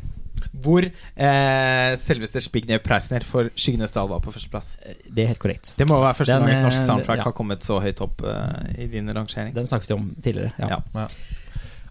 Hvor 0.64 0.84
eh, 0.86 1.96
selveste 2.00 2.42
Spignev 2.44 2.80
Preisner 2.84 3.24
for 3.24 3.50
'Skyggenes 3.56 3.92
dal' 3.96 4.10
var 4.10 4.20
på 4.20 4.32
førsteplass. 4.34 4.76
Det 5.10 5.24
er 5.24 5.28
helt 5.34 5.40
korrekt. 5.40 5.76
Det 5.78 5.88
må 5.88 6.00
være 6.02 6.14
første 6.18 6.34
Den, 6.34 6.42
gang 6.46 6.52
et 6.52 6.58
eh, 6.60 6.64
norsk 6.68 6.86
soundtrack 6.88 7.18
ja. 7.22 7.24
har 7.24 7.32
kommet 7.38 7.64
så 7.64 7.80
høyt 7.84 8.02
opp 8.02 8.22
eh, 8.24 8.84
i 8.84 8.88
din 8.88 9.08
rangering. 9.16 9.54
Den 9.56 9.66
snakket 9.70 9.90
vi 9.90 9.94
om 10.00 10.10
tidligere. 10.22 10.52
Ja. 10.60 10.82
Ja. 10.96 11.08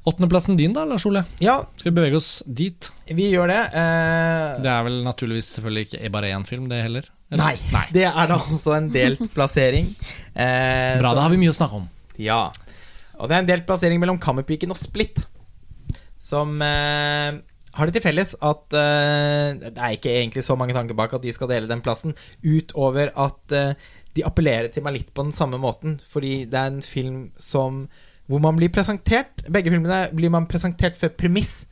Åttendeplassen 0.09 0.57
din, 0.57 0.73
da, 0.73 0.85
Lars 0.89 1.05
Ole? 1.07 1.25
Ja, 1.43 1.59
Skal 1.77 1.91
vi 1.93 1.97
bevege 2.01 2.17
oss 2.17 2.43
dit? 2.47 2.91
vi 3.09 3.31
gjør 3.33 3.49
det. 3.51 3.61
Eh, 3.77 4.63
Det 4.63 4.71
er 4.73 4.83
vel 4.87 5.03
naturligvis 5.05 5.51
selvfølgelig 5.59 5.89
ikke 5.99 6.11
bare 6.15 6.31
én 6.33 6.47
film, 6.47 6.69
det 6.69 6.83
heller? 6.83 7.05
eller? 7.31 7.43
nei, 7.45 7.57
Nei. 7.73 7.87
det 7.93 8.05
er 8.09 8.27
da 8.31 8.39
også 8.39 8.77
en 8.77 8.89
delt 8.93 9.21
plassering. 9.37 9.91
Eh, 10.35 10.99
Bra, 11.01 11.11
så- 11.11 11.15
da 11.17 11.21
har 11.27 11.31
vi 11.31 11.37
mye 11.37 11.51
å 11.53 11.57
snakke 11.59 11.75
om. 11.83 11.89
Ja. 12.17 12.51
Og 13.19 13.29
det 13.29 13.35
er 13.37 13.41
en 13.43 13.47
delt 13.51 13.67
plassering 13.67 14.01
mellom 14.01 14.19
Kammerpiken 14.19 14.71
og 14.71 14.77
Split. 14.81 15.25
Som 16.19 16.61
eh, 16.63 17.33
har 17.79 17.89
det 17.89 17.95
til 17.97 18.05
felles 18.05 18.35
at 18.35 18.75
uh, 18.75 19.55
Det 19.63 19.73
er 19.77 19.95
ikke 19.95 20.13
egentlig 20.13 20.45
så 20.45 20.57
mange 20.59 20.75
tanker 20.77 20.97
bak 20.99 21.15
at 21.17 21.25
de 21.25 21.33
skal 21.35 21.51
dele 21.51 21.71
den 21.71 21.83
plassen, 21.85 22.15
utover 22.43 23.13
at 23.15 23.55
uh, 23.55 23.89
de 24.17 24.27
appellerer 24.27 24.69
til 24.75 24.83
meg 24.85 24.99
litt 24.99 25.13
på 25.15 25.25
den 25.27 25.35
samme 25.35 25.61
måten. 25.63 25.97
Fordi 26.11 26.43
det 26.51 26.59
er 26.59 26.73
en 26.73 26.83
film 26.83 27.21
som 27.39 27.85
Hvor 28.29 28.43
man 28.43 28.59
blir 28.59 28.73
presentert 28.75 29.45
Begge 29.47 29.71
filmene 29.71 30.09
blir 30.13 30.33
man 30.35 30.49
presentert 30.51 30.99
for 30.99 31.15
premiss 31.15 31.63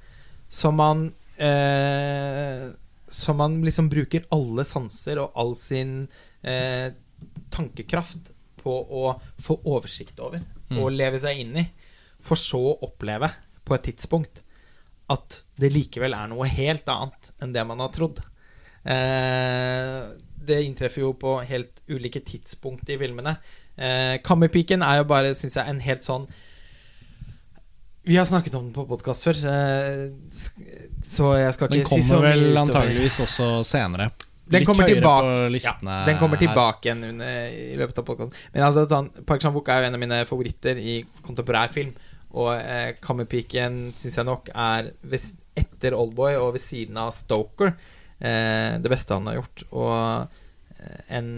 som 0.48 0.78
man 0.78 1.08
uh, 1.42 2.70
Som 3.10 3.42
man 3.42 3.58
liksom 3.66 3.90
bruker 3.90 4.28
alle 4.30 4.64
sanser 4.64 5.18
og 5.22 5.34
all 5.34 5.56
sin 5.58 6.06
tankekraft 7.50 8.28
på 8.60 8.70
å 8.70 9.08
få 9.42 9.56
oversikt 9.66 10.20
over 10.22 10.44
Mm. 10.66 10.80
og 10.82 10.94
leve 10.98 11.18
seg 11.22 11.38
inn 11.42 11.58
i, 11.60 11.66
for 12.18 12.38
så 12.38 12.58
å 12.72 12.78
oppleve 12.88 13.30
på 13.66 13.76
et 13.76 13.84
tidspunkt 13.86 14.42
at 15.12 15.42
det 15.60 15.70
likevel 15.74 16.16
er 16.16 16.30
noe 16.32 16.48
helt 16.50 16.88
annet 16.90 17.30
enn 17.42 17.52
det 17.54 17.62
man 17.68 17.82
har 17.84 17.92
trodd. 17.94 18.18
Eh, 18.86 20.00
det 20.46 20.60
inntreffer 20.62 21.02
jo 21.02 21.12
på 21.18 21.38
helt 21.46 21.82
ulike 21.90 22.22
tidspunkt 22.26 22.90
i 22.90 22.98
filmene. 23.00 23.36
Eh, 23.76 24.16
Kammerpiken 24.26 24.84
er 24.86 25.02
jo 25.02 25.08
bare, 25.10 25.34
syns 25.38 25.58
jeg, 25.58 25.68
en 25.68 25.82
helt 25.84 26.06
sånn 26.06 26.24
Vi 28.06 28.14
har 28.16 28.24
snakket 28.24 28.54
om 28.54 28.68
den 28.68 28.72
på 28.72 28.86
podkast 28.86 29.26
før, 29.26 29.36
så, 29.36 29.54
så 31.02 31.32
jeg 31.40 31.56
skal 31.56 31.74
ikke 31.74 31.90
si 31.90 32.06
så 32.06 32.20
mye. 32.22 32.30
Den 32.30 32.38
kommer 32.38 32.52
vel 32.52 32.60
antageligvis 32.62 33.18
også 33.26 33.48
senere. 33.66 34.12
Den 34.46 34.62
kommer 34.64 34.86
tilbake. 34.86 35.58
Ja, 35.58 35.72
den 36.06 36.18
kommer 36.20 36.38
tilbake 36.38 36.86
igjen 36.86 37.02
under, 37.08 37.48
i 37.50 37.74
løpet 37.78 37.98
av 37.98 38.06
podkasten. 38.06 38.44
Men 38.54 38.66
altså, 38.68 38.84
sånn, 38.86 39.08
Park 39.26 39.42
Chan-wook 39.42 39.70
er 39.74 39.82
jo 39.82 39.88
en 39.88 39.98
av 39.98 40.02
mine 40.04 40.20
favoritter 40.28 40.78
i 40.78 41.00
kontemporær 41.26 41.72
film. 41.74 41.90
Og 42.36 42.52
eh, 42.56 42.94
Kammerpiken 43.02 43.86
syns 43.96 44.18
jeg 44.20 44.28
nok 44.28 44.50
er 44.52 44.90
etter 45.56 45.96
Oldboy 45.96 46.36
og 46.36 46.54
ved 46.56 46.62
siden 46.64 46.98
av 47.00 47.14
Stoker 47.16 47.72
eh, 47.72 48.76
det 48.80 48.92
beste 48.92 49.16
han 49.16 49.28
har 49.30 49.38
gjort. 49.38 49.64
Og 49.72 49.94
eh, 50.76 50.98
en 51.18 51.30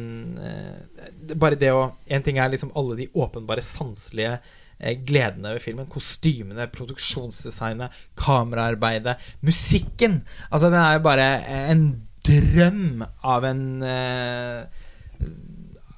eh, 0.42 1.34
Bare 1.38 1.58
det 1.60 1.70
å 1.74 1.84
En 2.10 2.24
ting 2.26 2.40
er 2.40 2.50
liksom 2.50 2.72
alle 2.78 2.96
de 2.98 3.06
åpenbare 3.14 3.62
sanselige 3.64 4.34
eh, 4.78 4.98
gledene 4.98 5.54
ved 5.54 5.62
filmen. 5.62 5.88
Kostymene, 5.90 6.66
produksjonsdesignet, 6.74 7.94
kameraarbeidet, 8.18 9.18
musikken. 9.46 10.22
Altså, 10.50 10.72
den 10.72 10.82
er 10.82 10.98
jo 10.98 11.06
bare 11.06 11.30
en 11.70 11.86
drøm 12.26 13.06
av 13.24 13.46
en 13.48 13.64
eh, 13.86 14.84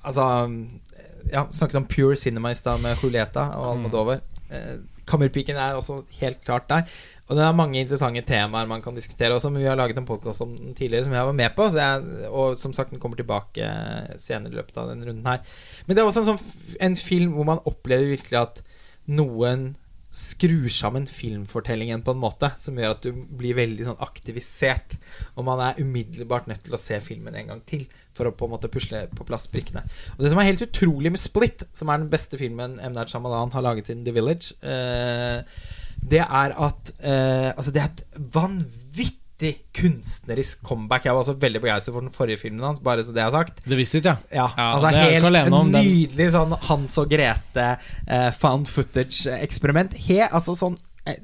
Altså 0.01 0.27
Ja, 1.31 1.45
snakket 1.53 1.77
om 1.77 1.89
pure 1.89 2.17
cinema 2.17 2.51
i 2.51 2.59
stad 2.59 2.81
med 2.83 3.01
Julieta 3.01 3.51
og 3.59 3.67
Almodovar. 3.75 4.23
Eh, 4.51 4.79
Kammerpiken 5.11 5.59
er 5.59 5.75
også 5.75 6.01
helt 6.21 6.43
klart 6.45 6.69
der. 6.71 6.87
Og 7.29 7.37
det 7.39 7.45
er 7.45 7.57
mange 7.57 7.81
interessante 7.81 8.23
temaer 8.27 8.67
man 8.67 8.83
kan 8.83 8.95
diskutere. 8.95 9.33
også. 9.35 9.51
Men 9.51 9.63
vi 9.63 9.69
har 9.69 9.79
laget 9.79 9.99
en 9.99 10.07
podkast 10.07 10.43
om 10.43 10.57
den 10.57 10.75
tidligere, 10.75 11.05
som 11.05 11.13
jeg 11.13 11.27
var 11.27 11.33
med 11.33 11.51
på. 11.57 11.69
Jeg, 11.75 12.03
og 12.29 12.59
som 12.59 12.73
sagt, 12.73 12.91
den 12.91 13.01
kommer 13.01 13.17
tilbake 13.17 13.71
senere 14.19 14.53
i 14.53 14.57
løpet 14.57 14.77
av 14.77 14.91
denne 14.91 15.07
runden 15.07 15.27
her. 15.27 15.39
Men 15.87 15.97
det 15.97 16.03
er 16.03 16.11
også 16.11 16.25
en, 16.25 16.33
sånn, 16.33 16.77
en 16.81 16.97
film 16.97 17.35
hvor 17.35 17.47
man 17.49 17.63
opplever 17.67 18.11
virkelig 18.11 18.39
at 18.39 18.63
noen 19.11 19.75
skrur 20.11 20.67
sammen 20.75 21.07
filmfortellingen 21.07 22.03
på 22.03 22.15
en 22.15 22.23
måte 22.23 22.51
som 22.59 22.79
gjør 22.79 22.97
at 22.97 23.05
du 23.07 23.21
blir 23.39 23.55
veldig 23.59 23.87
sånn 23.87 24.01
aktivisert. 24.03 24.97
Og 25.39 25.47
man 25.47 25.63
er 25.63 25.79
umiddelbart 25.79 26.51
nødt 26.51 26.65
til 26.67 26.75
å 26.75 26.81
se 26.83 26.99
filmen 27.05 27.37
en 27.39 27.53
gang 27.53 27.63
til 27.69 27.87
for 28.17 28.27
å 28.27 28.35
på 28.35 28.49
en 28.49 28.55
måte 28.57 28.71
pusle 28.73 29.05
på 29.15 29.27
plass 29.29 29.47
brikkene. 29.53 29.85
Og 30.17 30.25
det 30.25 30.33
som 30.33 30.43
er 30.43 30.51
helt 30.51 30.67
utrolig 30.67 31.15
med 31.15 31.23
Split, 31.23 31.63
som 31.77 31.93
er 31.93 32.03
den 32.03 32.11
beste 32.11 32.41
filmen 32.41 32.81
M. 32.83 32.97
Night 32.97 33.15
har 33.15 33.65
laget 33.65 33.91
siden 33.91 34.03
The 34.05 34.17
Village, 34.17 34.57
eh, 34.67 35.47
det 36.01 36.23
er 36.25 36.55
at 36.57 36.93
eh, 37.05 37.51
Altså, 37.53 37.71
det 37.71 37.83
er 37.83 37.91
et 37.91 38.05
vanvittig 38.35 39.20
kunstnerisk 39.77 40.63
comeback. 40.67 41.07
Jeg 41.09 41.17
var 41.17 41.25
også 41.25 41.37
veldig 41.41 41.63
begeistret 41.65 41.95
for 41.97 42.05
den 42.05 42.15
forrige 42.15 42.41
filmen 42.43 42.67
hans, 42.67 42.83
bare 42.85 43.05
så 43.07 43.15
det 43.15 43.23
jeg 43.23 43.31
har 43.31 43.37
sagt. 43.39 43.63
The 43.67 43.79
Visit, 43.79 44.07
ja. 44.09 44.17
Ja, 44.31 44.49
Ja, 44.57 44.69
altså 44.75 44.93
helt 44.95 45.55
om 45.57 45.73
nydelig 45.75 46.31
sånn 46.35 46.55
Hans 46.69 46.97
og 47.01 47.11
Grete 47.13 47.67
eh, 48.07 48.31
found 48.37 48.71
footage-eksperiment. 48.71 49.97
He, 50.07 50.21
altså 50.27 50.57
sånn 50.59 50.77
eh, 51.09 51.21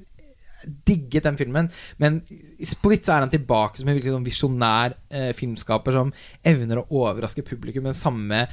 digget 0.88 1.26
den 1.26 1.38
filmen. 1.40 1.68
Men 2.02 2.20
i 2.30 2.66
Split 2.68 3.06
så 3.06 3.16
er 3.16 3.26
han 3.26 3.32
tilbake 3.32 3.80
som 3.80 3.90
en 3.90 3.98
virkelig 3.98 4.14
sånn 4.16 4.26
visjonær 4.26 4.96
eh, 5.10 5.30
filmskaper 5.36 5.96
som 5.96 6.14
evner 6.46 6.82
å 6.82 6.88
overraske 7.04 7.44
publikum 7.46 7.88
med 7.88 7.98
samme 7.98 8.46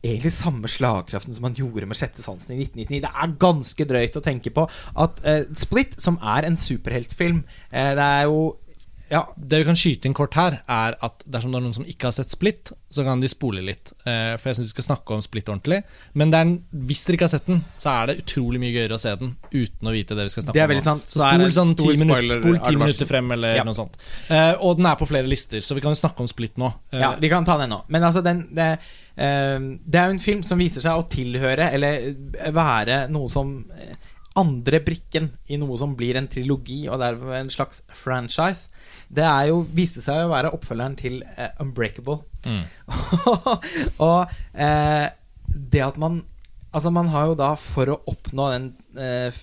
Egentlig 0.00 0.30
samme 0.32 0.64
slagkraften 0.64 1.34
som 1.36 1.44
han 1.44 1.56
gjorde 1.58 1.84
med 1.84 1.98
Sjette 1.98 2.22
sansen 2.24 2.54
i 2.54 2.62
1999. 2.62 3.02
Det 3.04 3.10
er 3.12 3.34
ganske 3.42 3.84
drøyt 3.84 4.14
å 4.16 4.22
tenke 4.24 4.48
på 4.56 4.62
at 5.04 5.20
eh, 5.28 5.42
Split, 5.60 5.98
som 6.00 6.16
er 6.24 6.48
en 6.48 6.56
superheltfilm 6.56 7.42
eh, 7.68 7.90
Det 7.98 8.06
er 8.06 8.22
jo 8.30 8.38
Ja, 9.10 9.24
Det 9.36 9.58
vi 9.58 9.64
kan 9.66 9.74
skyte 9.74 10.06
inn 10.06 10.14
kort 10.14 10.34
her, 10.38 10.60
er 10.70 10.94
at 11.02 11.24
dersom 11.26 11.50
det 11.50 11.58
er 11.58 11.64
noen 11.64 11.74
som 11.74 11.84
ikke 11.84 12.06
har 12.06 12.12
sett 12.14 12.30
Split, 12.30 12.70
så 12.94 13.02
kan 13.02 13.18
de 13.20 13.26
spole 13.28 13.58
litt. 13.66 13.90
Eh, 14.06 14.36
for 14.38 14.50
jeg 14.50 14.56
syns 14.60 14.68
vi 14.70 14.74
skal 14.76 14.86
snakke 14.96 15.16
om 15.16 15.22
Split 15.24 15.48
ordentlig. 15.50 15.80
Men 16.14 16.32
en- 16.34 16.64
hvis 16.86 17.04
dere 17.06 17.16
ikke 17.18 17.26
har 17.26 17.32
sett 17.34 17.46
den, 17.46 17.64
så 17.78 17.90
er 17.90 18.06
det 18.06 18.24
utrolig 18.24 18.60
mye 18.62 18.70
gøyere 18.72 18.94
å 18.94 19.00
se 19.02 19.14
den 19.16 19.36
uten 19.52 19.88
å 19.90 19.92
vite 19.92 20.14
det 20.14 20.28
vi 20.28 20.28
skal 20.30 20.44
snakke 20.44 20.54
Det 20.54 20.62
er 20.62 20.74
om. 20.76 20.80
sant. 20.80 21.02
Så 21.10 21.18
spol 21.18 21.50
sånn 21.58 21.74
ti 21.76 21.88
minutter, 22.04 22.40
spol 22.40 22.58
ti 22.70 22.76
minutter 22.76 23.06
frem, 23.06 23.32
eller 23.32 23.56
Ja. 23.56 23.64
noe 23.64 23.74
sånt. 23.74 23.94
Eh, 24.30 24.54
og 24.60 24.76
den 24.76 24.86
er 24.86 24.94
på 24.96 25.08
flere 25.08 25.26
lister, 25.26 25.58
så 25.58 25.74
vi 25.74 25.80
kan 25.80 25.90
jo 25.92 26.00
snakke 26.00 26.20
om 26.20 26.28
Split 26.28 26.56
nå. 26.56 26.72
Eh, 26.92 27.00
Ja, 27.00 27.14
vi 27.16 27.28
kan 27.28 27.44
ta 27.44 27.58
den 27.58 27.70
nå. 27.70 27.82
Men 27.88 28.02
altså, 28.02 28.22
den, 28.22 28.48
det, 28.54 28.78
det 29.16 29.94
er 29.98 30.06
jo 30.06 30.12
en 30.14 30.18
film 30.20 30.42
som 30.44 30.56
viser 30.58 30.80
seg 30.80 30.92
å 30.92 31.08
tilhøre, 31.10 31.72
eller 31.74 32.14
være 32.52 33.08
noe 33.10 33.28
som 33.28 33.64
andre 34.36 34.78
brikken 34.80 35.28
i 35.50 35.56
noe 35.56 35.76
som 35.76 35.96
blir 35.98 36.16
en 36.16 36.28
trilogi, 36.30 36.84
og 36.88 37.00
derved 37.00 37.34
en 37.40 37.48
slags 37.50 37.82
franchise. 37.92 38.68
Det 39.10 39.24
er 39.26 39.48
jo, 39.50 39.62
viste 39.74 40.02
seg 40.04 40.24
å 40.24 40.30
være 40.30 40.52
oppfølgeren 40.54 40.94
til 40.98 41.20
uh, 41.34 41.48
Unbreakable. 41.62 42.20
Mm. 42.46 42.62
og 44.10 44.30
uh, 44.30 45.06
det 45.50 45.86
at 45.86 45.98
man 46.00 46.22
Altså, 46.70 46.92
man 46.94 47.08
har 47.10 47.24
jo 47.26 47.32
da, 47.34 47.48
for 47.58 47.90
å 47.90 47.96
oppnå 48.06 48.44
den 48.52 48.66
uh, 48.94 49.38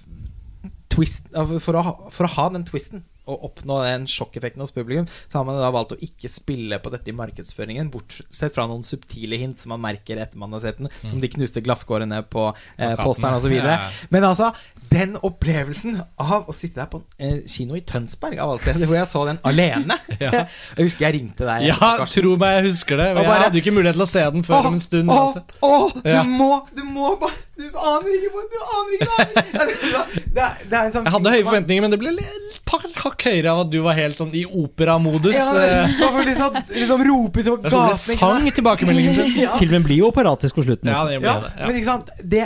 twist 0.87 1.25
for, 1.59 1.75
å 1.75 1.81
ha, 1.83 1.91
for 2.07 2.23
å 2.23 2.29
ha 2.37 2.45
den 2.53 2.63
twisten 2.63 3.01
og 3.27 3.43
oppnå 3.49 3.79
den 3.85 4.07
sjokkeffekten 4.09 4.63
hos 4.63 4.71
publikum, 4.75 5.07
så 5.27 5.39
har 5.41 5.45
man 5.47 5.59
da 5.61 5.69
valgt 5.75 5.93
å 5.95 5.99
ikke 6.03 6.29
spille 6.31 6.79
på 6.83 6.91
dette 6.93 7.11
i 7.11 7.15
markedsføringen, 7.17 7.91
bortsett 7.93 8.55
fra 8.55 8.67
noen 8.69 8.83
subtile 8.87 9.37
hint 9.41 9.59
som 9.59 9.73
man 9.75 9.83
merker 9.83 10.17
etter 10.23 10.39
man 10.41 10.51
har 10.55 10.63
sett 10.63 10.79
den, 10.81 10.89
som 11.03 11.19
de 11.21 11.29
knuste 11.33 11.61
glasskårene 11.65 12.23
på 12.31 12.47
eh, 12.77 12.95
posteren 13.03 13.37
osv. 13.39 13.53
Ja. 13.67 13.79
Men 14.13 14.23
altså, 14.23 14.51
den 14.91 15.17
opplevelsen 15.19 15.97
av 16.21 16.47
å 16.47 16.53
sitte 16.55 16.79
der 16.79 16.87
på 16.91 17.01
en 17.17 17.39
eh, 17.41 17.45
kino 17.51 17.75
i 17.75 17.81
Tønsberg, 17.83 18.37
av 18.39 18.53
alle 18.53 18.61
steder, 18.63 18.85
hvor 18.87 18.95
jeg 18.99 19.09
så 19.11 19.25
den 19.27 19.39
alene 19.47 19.97
Ja. 20.23 20.31
Jeg 20.77 20.87
husker 20.87 21.07
jeg 21.07 21.15
ringte 21.17 21.45
deg. 21.47 21.65
Ja, 21.67 21.91
tro 22.09 22.35
meg, 22.39 22.55
jeg 22.59 22.71
husker 22.71 22.97
det. 22.99 23.07
Jeg 23.11 23.25
bare- 23.27 23.41
hadde 23.43 23.57
jo 23.59 23.63
ikke 23.65 23.73
mulighet 23.75 23.97
til 23.97 24.05
å 24.05 24.09
se 24.09 24.23
den 24.33 24.43
før 24.45 24.67
om 24.69 24.77
en 24.77 24.81
stund. 24.83 25.09
Åh, 25.11 25.19
uansett. 25.25 25.53
åh, 25.65 25.91
du 25.97 26.09
Ja. 26.09 26.23
må 26.23 26.49
Du 26.75 26.83
må 26.83 27.11
bare 27.19 27.33
Du 27.57 27.63
aner 27.65 28.09
ikke 28.13 28.43
Du 28.51 28.57
aner 28.77 28.91
ikke 28.95 29.07
du 29.07 29.13
aner 29.17 29.71
ikke. 29.73 30.23
Det 30.37 30.43
er, 30.43 30.57
det 30.69 30.77
er 30.77 30.83
en 30.87 30.93
sånn 30.95 31.07
Jeg 31.07 31.13
hadde 31.17 31.33
høye 31.35 31.45
forventninger, 31.47 31.81
men 31.85 31.93
det 31.95 31.99
ble 32.01 32.13
et 32.13 32.46
par 32.67 32.83
hakk 33.03 33.23
høyere 33.29 33.53
av 33.53 33.63
at 33.65 33.71
du 33.73 33.79
var 33.85 33.95
helt 33.97 34.17
sånn 34.17 34.33
i 34.35 34.43
operamodus. 34.45 35.35
Ja, 35.35 35.47
eh, 35.63 35.97
liksom, 36.27 36.57
liksom 36.75 37.03
rope 37.07 37.43
til 37.43 37.57
Det 37.63 37.71
det 37.73 37.97
sang 38.03 38.47
tilbakemeldingen 38.51 39.15
sin. 39.17 39.33
Ja. 39.47 39.57
Filmen 39.59 39.83
blir 39.85 40.01
jo 40.01 40.11
operatisk 40.11 40.57
på 40.57 40.63
slutten 40.65 40.89
Ja, 40.91 41.03
det 41.07 41.19
ble 41.21 41.29
Ja, 41.29 41.41
det. 41.43 41.51
men 41.67 41.77
ikke 41.79 41.89
sant 41.91 42.09
Det 42.23 42.45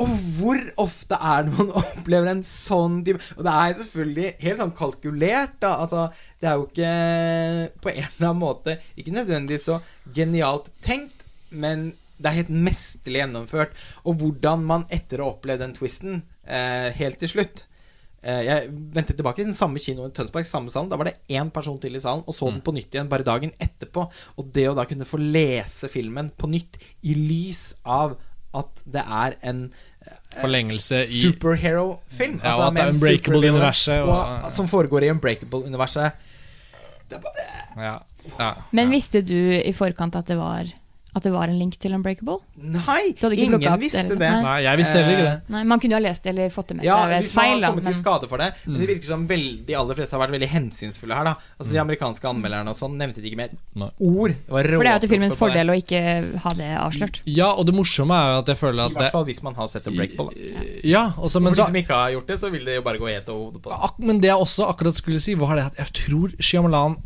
Og 0.00 0.12
hvor 0.38 0.60
ofte 0.84 1.18
er 1.18 1.44
det 1.46 1.56
man 1.58 1.72
opplever 1.82 2.30
en 2.32 2.44
sånn 2.46 3.00
type 3.06 3.20
Og 3.36 3.42
det 3.46 3.54
er 3.54 3.74
selvfølgelig 3.80 4.30
helt 4.46 4.62
sånn 4.62 4.72
kalkulert, 4.78 5.58
da. 5.62 5.74
Altså, 5.84 6.06
det 6.40 6.50
er 6.50 6.56
jo 6.60 6.68
ikke 6.70 6.94
på 7.84 7.92
en 7.92 8.00
eller 8.06 8.28
annen 8.30 8.40
måte 8.40 8.78
Ikke 8.96 9.14
nødvendigvis 9.16 9.68
så 9.68 9.80
genialt 10.16 10.70
tenkt, 10.84 11.26
men 11.50 11.92
det 12.14 12.30
er 12.30 12.36
helt 12.38 12.50
mesterlig 12.54 13.18
gjennomført. 13.24 13.72
Og 14.06 14.20
hvordan 14.20 14.62
man 14.64 14.84
etter 14.94 15.20
å 15.20 15.26
ha 15.26 15.32
opplevd 15.34 15.64
den 15.64 15.72
twisten 15.76 16.20
eh, 16.46 16.92
helt 16.96 17.18
til 17.20 17.32
slutt 17.32 17.64
Jeg 18.24 18.68
ventet 18.94 19.16
tilbake 19.18 19.36
til 19.42 19.48
den 19.50 19.56
samme 19.56 19.78
kinoen 19.82 20.10
i 20.10 20.14
Tønsberg, 20.16 20.46
samme 20.48 20.70
salen. 20.72 20.88
Da 20.88 20.96
var 20.96 21.04
det 21.10 21.16
én 21.28 21.50
person 21.52 21.78
til 21.82 21.94
i 21.94 22.00
salen, 22.00 22.22
og 22.26 22.32
så 22.34 22.50
den 22.50 22.62
på 22.64 22.72
nytt 22.72 22.94
igjen 22.94 23.08
bare 23.12 23.22
dagen 23.26 23.52
etterpå. 23.60 24.06
Og 24.40 24.52
det 24.54 24.68
å 24.70 24.74
da 24.78 24.84
kunne 24.88 25.04
få 25.08 25.20
lese 25.20 25.90
filmen 25.92 26.30
på 26.40 26.48
nytt 26.48 26.78
i 27.04 27.14
lys 27.18 27.74
av 27.84 28.16
at 28.54 28.82
det 28.86 29.02
er 29.02 29.34
en 29.50 29.64
eh, 30.06 30.12
Forlengelse 30.40 31.00
i- 31.02 31.20
superhero-film. 31.24 32.40
Ja, 32.42 32.54
og 32.56 32.66
at 32.68 32.76
det 32.76 32.84
er 32.84 32.92
Unbreakable-universet, 32.94 34.02
og- 34.02 34.44
og, 34.44 34.50
som 34.52 34.66
foregår 34.70 35.02
i 35.04 35.10
Unbreakable-universet. 35.10 36.12
Det 37.08 37.18
er 37.18 37.20
bare 37.20 37.50
Ja. 37.76 37.98
Ja. 38.38 38.54
Men 38.72 38.90
visste 38.90 39.20
du 39.26 39.36
i 39.60 39.72
forkant 39.72 40.14
at 40.16 40.26
det 40.26 40.36
var, 40.38 40.64
at 41.14 41.22
det 41.22 41.30
var 41.32 41.46
en 41.48 41.58
link 41.58 41.76
til 41.78 41.92
Unbreakable? 41.94 42.40
Nei! 42.58 43.14
Ingen 43.14 43.60
det, 43.60 43.70
visste 43.80 44.02
liksom? 44.02 44.18
det. 44.18 44.30
Nei. 44.34 44.42
Nei, 44.42 44.56
jeg 44.64 44.78
visste 44.80 44.94
heller 44.98 45.12
ikke 45.14 45.26
det. 45.28 45.52
Nei, 45.54 45.62
Man 45.70 45.78
kunne 45.80 45.94
jo 45.94 45.98
ha 46.00 46.02
lest 46.08 46.22
det 46.24 46.30
eller 46.34 46.48
fått 46.50 46.68
det 46.72 46.76
med 46.80 46.84
Ja, 46.88 46.96
seg 47.04 47.08
ved 47.12 47.16
et 47.16 47.22
hvis 47.28 47.34
man 47.36 47.46
har 47.52 47.60
da, 47.60 47.68
kommet 47.70 47.84
til 47.84 47.94
skade 48.00 48.28
for 48.28 48.38
det. 48.42 48.48
Men 48.66 48.74
Mm. 48.74 48.80
det 48.80 48.88
virker 48.90 49.06
som 49.06 49.26
veldig, 49.28 49.66
de 49.66 49.74
aller 49.78 49.94
fleste 49.94 50.12
har 50.16 50.22
vært 50.24 50.34
veldig 50.34 50.48
hensynsfulle 50.50 51.14
her. 51.14 51.24
da 51.24 51.34
Altså 51.60 51.72
De 51.72 51.78
amerikanske 51.84 52.28
anmelderne 52.28 52.68
og 52.68 52.76
sånn 52.76 52.96
nevnte 52.98 53.22
det 53.22 53.30
ikke 53.30 53.36
med 53.36 53.50
et 53.54 53.94
ord. 54.00 54.30
Det 54.34 54.50
var 54.50 54.62
For 54.64 54.82
det 54.84 54.90
er 54.90 54.98
jo 54.98 55.04
til 55.06 55.12
filmens 55.14 55.36
fordel 55.36 55.70
å 55.70 55.76
ikke 55.78 56.02
ha 56.42 56.50
det 56.58 56.70
avslørt. 56.82 57.20
ja, 57.26 57.52
og 57.52 57.66
det 57.66 57.74
morsomme 57.74 58.14
er 58.14 58.32
jo 58.34 58.38
at 58.42 58.46
jeg 58.54 58.56
føler 58.58 58.84
at 58.84 58.90
I 58.90 58.94
hvert 58.94 59.12
fall 59.12 59.24
hvis 59.24 59.42
man 59.42 59.54
har 59.54 59.66
sett 59.68 59.86
Unbreakable. 59.86 60.26
da. 60.34 60.60
Ja, 60.82 61.04
også, 61.18 61.40
Men 61.40 61.44
men 61.44 61.54
For 61.54 61.62
de 61.62 61.66
som 61.66 61.76
ikke 61.76 61.94
har 61.94 62.10
gjort 62.10 62.26
det, 62.26 62.38
så 62.40 62.50
vil 62.50 62.64
det 62.64 62.74
jo 62.76 62.82
bare 62.82 62.98
gå 62.98 63.06
helt 63.08 63.28
over 63.28 63.44
hodet 63.52 63.62
på 63.62 63.70
det. 63.70 64.04
Men 64.06 64.18
det 64.20 64.28
jeg 64.28 64.36
også 64.36 64.68
akkurat 64.68 64.94
skulle 64.94 65.20
si, 65.20 65.34
var 65.34 65.54
det 65.56 65.64
at 65.66 65.76
jeg 65.76 65.92
tror 66.10 66.32
Shyamalan 66.40 66.96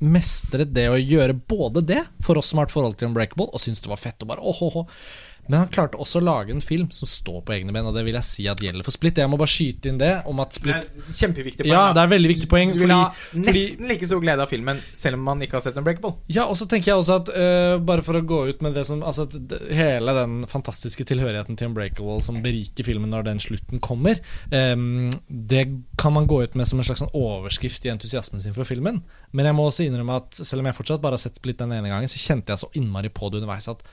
mestret 0.00 0.72
det 0.74 0.86
å 0.90 0.98
gjøre 0.98 1.36
både 1.36 1.82
det, 1.86 2.02
for 2.24 2.40
oss 2.40 2.50
som 2.52 2.60
har 2.60 2.68
et 2.68 2.74
forhold 2.74 2.96
til 2.98 3.10
Unbreakable, 3.10 3.50
og 3.52 3.62
syns 3.62 3.82
det 3.84 3.90
var 3.92 4.00
fett 4.00 4.22
og 4.24 4.32
bare 4.32 4.44
åh, 4.44 4.62
åh, 4.66 4.80
åh. 4.82 5.02
Men 5.48 5.64
han 5.64 5.70
klarte 5.72 5.98
også 6.00 6.20
å 6.20 6.24
lage 6.24 6.52
en 6.54 6.62
film 6.62 6.90
som 6.94 7.08
står 7.10 7.40
på 7.46 7.54
egne 7.56 7.74
ben, 7.74 7.86
og 7.88 7.96
det 7.96 8.04
vil 8.06 8.16
jeg 8.18 8.26
si 8.26 8.46
at 8.50 8.60
gjelder 8.62 8.86
for 8.86 8.94
Split. 8.94 9.18
Jeg 9.22 9.30
må 9.30 9.38
bare 9.40 9.50
skyte 9.50 9.90
inn 9.90 9.98
det 10.00 10.12
om 10.30 10.42
at 10.42 10.58
Det 10.60 10.74
er 10.76 10.86
kjempeviktig 11.08 11.64
poeng. 11.64 11.72
Ja, 11.72 11.84
det 11.96 12.04
er 12.04 12.12
veldig 12.12 12.30
viktig 12.34 12.48
poeng. 12.50 12.74
Du 12.74 12.82
vil 12.84 12.94
ha 12.94 13.10
fordi, 13.14 13.44
nesten 13.46 13.90
like 13.90 14.08
stor 14.08 14.22
glede 14.22 14.44
av 14.44 14.50
filmen 14.52 14.82
selv 14.96 15.18
om 15.18 15.24
man 15.30 15.42
ikke 15.44 15.58
har 15.58 15.64
sett 15.64 15.78
Unbreakable. 15.80 16.14
ja, 16.30 16.44
og 16.46 16.58
så 16.58 16.68
tenker 16.70 16.92
jeg 16.92 17.00
også 17.00 17.18
at 17.22 17.30
uh, 17.32 17.76
Bare 17.90 18.04
for 18.04 18.18
å 18.18 18.22
gå 18.26 18.40
ut 18.50 18.60
med 18.64 18.74
det 18.76 18.84
som 18.88 19.00
Altså 19.06 19.26
Hele 19.72 20.14
den 20.16 20.42
fantastiske 20.50 21.06
tilhørigheten 21.08 21.58
til 21.58 21.70
Unbreakable 21.70 22.18
som 22.24 22.40
beriker 22.44 22.86
filmen 22.86 23.10
når 23.10 23.26
den 23.26 23.40
slutten 23.42 23.80
kommer, 23.82 24.18
um, 24.52 25.10
det 25.28 25.64
kan 26.00 26.14
man 26.14 26.28
gå 26.30 26.42
ut 26.44 26.54
med 26.58 26.68
som 26.68 26.80
en 26.80 26.86
slags 26.86 27.02
sånn 27.02 27.14
overskrift 27.16 27.86
i 27.86 27.92
entusiasmen 27.92 28.42
sin 28.42 28.54
for 28.56 28.68
filmen. 28.68 29.00
Men 29.36 29.48
jeg 29.48 29.56
må 29.56 29.66
også 29.68 29.86
innrømme 29.86 30.20
at 30.20 30.38
selv 30.38 30.62
om 30.62 30.68
jeg 30.70 30.78
fortsatt 30.78 31.02
bare 31.02 31.18
har 31.18 31.22
sett 31.22 31.40
Split 31.40 31.60
den 31.62 31.74
ene 31.74 31.90
gangen, 31.90 32.10
så 32.10 32.20
kjente 32.20 32.52
jeg 32.52 32.62
så 32.62 32.70
innmari 32.78 33.10
på 33.12 33.30
det 33.30 33.40
underveis 33.40 33.68
at 33.72 33.84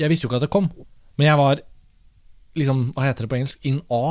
Jeg 0.00 0.10
visste 0.10 0.26
jo 0.26 0.30
ikke 0.30 0.42
at 0.42 0.46
det 0.46 0.54
kom, 0.54 0.70
men 1.18 1.28
jeg 1.28 1.38
var 1.38 1.60
liksom, 2.58 2.86
hva 2.94 3.08
heter 3.08 3.26
det 3.26 3.30
på 3.32 3.38
engelsk, 3.38 3.66
in 3.66 3.82
a 3.92 4.04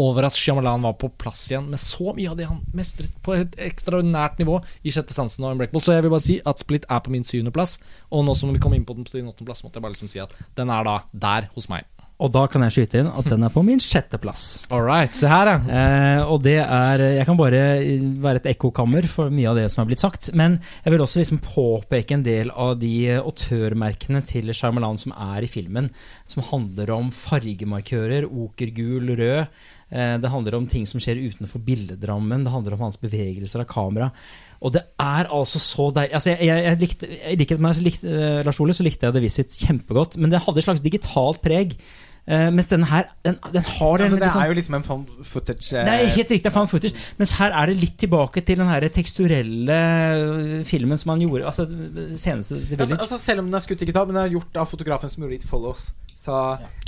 over 0.00 0.26
at 0.26 0.34
Shyamalan 0.34 0.82
var 0.82 0.96
på 0.98 1.08
plass 1.22 1.44
igjen 1.50 1.68
med 1.70 1.78
så 1.78 2.14
mye 2.16 2.30
av 2.32 2.38
det 2.38 2.48
han 2.48 2.62
mestret 2.74 3.14
på 3.22 3.36
et 3.36 3.54
ekstraordinært 3.62 4.40
nivå 4.42 4.58
i 4.82 4.90
Sjette 4.94 5.14
sansen 5.14 5.46
og 5.46 5.54
Unbreakable. 5.54 5.82
Så 5.84 5.94
jeg 5.94 6.02
vil 6.02 6.14
bare 6.14 6.24
si 6.24 6.40
at 6.42 6.62
Split 6.62 6.88
er 6.90 7.02
på 7.04 7.14
min 7.14 7.26
syvendeplass, 7.26 7.76
og 8.10 8.24
nå 8.26 8.34
som 8.38 8.50
vi 8.50 8.62
kom 8.62 8.74
inn 8.74 8.86
på 8.86 8.96
den 8.98 9.06
på 9.06 9.14
din 9.14 9.30
åttendeplass, 9.30 9.62
måtte 9.62 9.78
jeg 9.78 9.86
bare 9.86 9.94
liksom 9.94 10.10
si 10.10 10.22
at 10.22 10.34
den 10.58 10.72
er 10.74 10.86
da 10.88 10.96
der 11.12 11.48
hos 11.54 11.70
meg. 11.70 11.86
Og 12.22 12.30
da 12.30 12.44
kan 12.46 12.62
jeg 12.62 12.74
skyte 12.76 13.00
inn 13.02 13.08
at 13.10 13.26
den 13.26 13.42
er 13.42 13.50
på 13.50 13.64
min 13.66 13.80
sjetteplass. 13.82 14.44
Alright, 14.74 15.16
se 15.18 15.26
her, 15.26 15.50
ja. 15.50 15.56
Eh, 15.66 16.20
og 16.30 16.44
det 16.44 16.60
er 16.62 17.02
Jeg 17.18 17.26
kan 17.26 17.38
bare 17.38 17.62
være 18.22 18.42
et 18.42 18.50
ekkokammer 18.54 19.08
for 19.10 19.34
mye 19.34 19.50
av 19.50 19.58
det 19.58 19.66
som 19.72 19.82
er 19.82 19.90
blitt 19.90 20.04
sagt. 20.04 20.30
Men 20.36 20.60
jeg 20.84 20.94
vil 20.94 21.02
også 21.02 21.20
liksom 21.20 21.42
påpeke 21.42 22.14
en 22.14 22.26
del 22.26 22.54
av 22.54 22.76
de 22.78 22.94
autørmerkene 23.18 24.22
til 24.30 24.54
Shyamalan 24.54 25.00
som 25.00 25.14
er 25.16 25.42
i 25.42 25.50
filmen. 25.50 25.90
Som 26.22 26.46
handler 26.46 26.94
om 26.94 27.10
fargemarkører, 27.14 28.30
okergul, 28.30 29.16
rød. 29.18 29.50
Eh, 29.90 30.14
det 30.22 30.30
handler 30.30 30.56
om 30.58 30.70
ting 30.70 30.86
som 30.86 31.02
skjer 31.02 31.18
utenfor 31.18 31.62
billedrammen. 31.66 32.46
Det 32.46 32.54
handler 32.54 32.78
om 32.78 32.86
hans 32.86 33.00
bevegelser 33.02 33.62
av 33.62 33.70
kamera. 33.70 34.12
Og 34.64 34.72
det 34.74 34.86
er 35.02 35.28
altså 35.34 35.60
så 35.60 35.90
deilig 35.92 36.14
altså 36.16 36.32
jeg, 36.32 36.46
jeg, 36.48 36.62
jeg 36.64 36.80
likte, 36.80 37.08
jeg 37.10 37.38
likte, 37.42 37.74
likte, 37.84 38.14
eh, 38.16 38.40
Lars 38.46 38.60
Ole, 38.62 38.76
så 38.76 38.86
likte 38.86 39.06
jeg 39.06 39.16
The 39.16 39.22
Visit 39.22 39.58
kjempegodt. 39.66 40.18
Men 40.22 40.32
det 40.32 40.42
hadde 40.46 40.62
et 40.62 40.66
slags 40.70 40.84
digitalt 40.84 41.42
preg. 41.44 41.76
Eh, 42.26 42.46
mens 42.56 42.70
denne 42.72 42.86
her, 42.88 43.10
den, 43.24 43.34
den 43.52 43.62
har 43.68 43.98
den, 44.00 44.06
Altså, 44.06 44.16
det 44.22 44.28
sånn- 44.32 44.42
er 44.42 44.48
jo 44.48 44.54
liksom 44.56 44.74
en 44.78 44.82
fan 44.86 45.02
footage 45.28 45.74
eh, 45.76 45.84
det 45.84 45.92
er 45.92 46.14
helt 46.14 46.30
riktig, 46.32 46.52
fan 46.54 46.68
footage. 46.70 46.94
Mens 47.18 47.34
her 47.36 47.52
er 47.52 47.66
det 47.68 47.76
litt 47.82 47.98
tilbake 48.00 48.40
til 48.40 48.56
den 48.62 48.66
her 48.70 48.86
teksturelle 48.88 49.76
øh, 49.76 50.64
filmen 50.64 50.96
som 50.98 51.12
han 51.12 51.20
gjorde. 51.20 51.44
Altså 51.44 51.66
seneste 52.16 52.56
The 52.64 52.78
altså, 52.80 52.96
altså, 52.96 53.18
Selv 53.20 53.40
om 53.44 53.50
den 53.50 53.54
er 53.54 53.64
skutt 53.66 53.80
digitalt, 53.84 54.08
men 54.08 54.16
den 54.16 54.24
er 54.24 54.32
gjort 54.38 54.56
av 54.56 54.70
fotografen 54.70 55.12
som 55.12 55.22
gjorde 55.26 55.34
It 55.34 55.44
Follows. 55.50 55.90
Så 56.16 56.32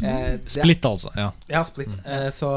eh, 0.02 0.38
det- 0.40 0.48
Split, 0.54 0.80
altså. 0.88 1.10
Ja. 1.18 1.28
Ja, 1.52 1.60
Split. 1.68 1.88
Eh, 2.06 2.30
så 2.32 2.48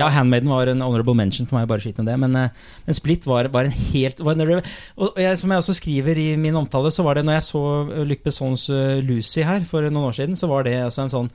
ja, 0.00 0.08
Handmaiden 0.08 0.48
var 0.48 0.66
en 0.72 0.80
honorable 0.80 1.14
mention 1.14 1.46
for 1.46 1.58
meg, 1.58 1.68
bare 1.68 1.92
med 1.98 2.06
det. 2.06 2.18
Men, 2.18 2.36
øh, 2.36 2.48
men 2.86 2.94
Split 2.94 3.26
var, 3.26 3.48
var 3.52 3.64
en 3.68 3.76
helt 3.92 4.24
var 4.24 4.32
en, 4.40 4.62
Og 4.96 5.12
jeg, 5.20 5.36
som 5.38 5.50
jeg 5.50 5.58
også 5.58 5.74
skriver 5.74 6.16
i 6.16 6.36
min 6.36 6.56
omtale, 6.56 6.90
så 6.90 7.02
var 7.04 7.14
det 7.14 7.24
når 7.26 7.32
jeg 7.32 7.42
så 7.42 8.04
Luc 8.06 8.24
Bessons 8.24 8.70
Lucy 9.04 9.40
her 9.44 9.64
for 9.68 9.82
noen 9.90 10.08
år 10.08 10.12
siden, 10.16 10.34
så 10.36 10.48
var 10.48 10.62
det 10.64 10.78
altså 10.80 11.02
en 11.02 11.10
sånn 11.12 11.30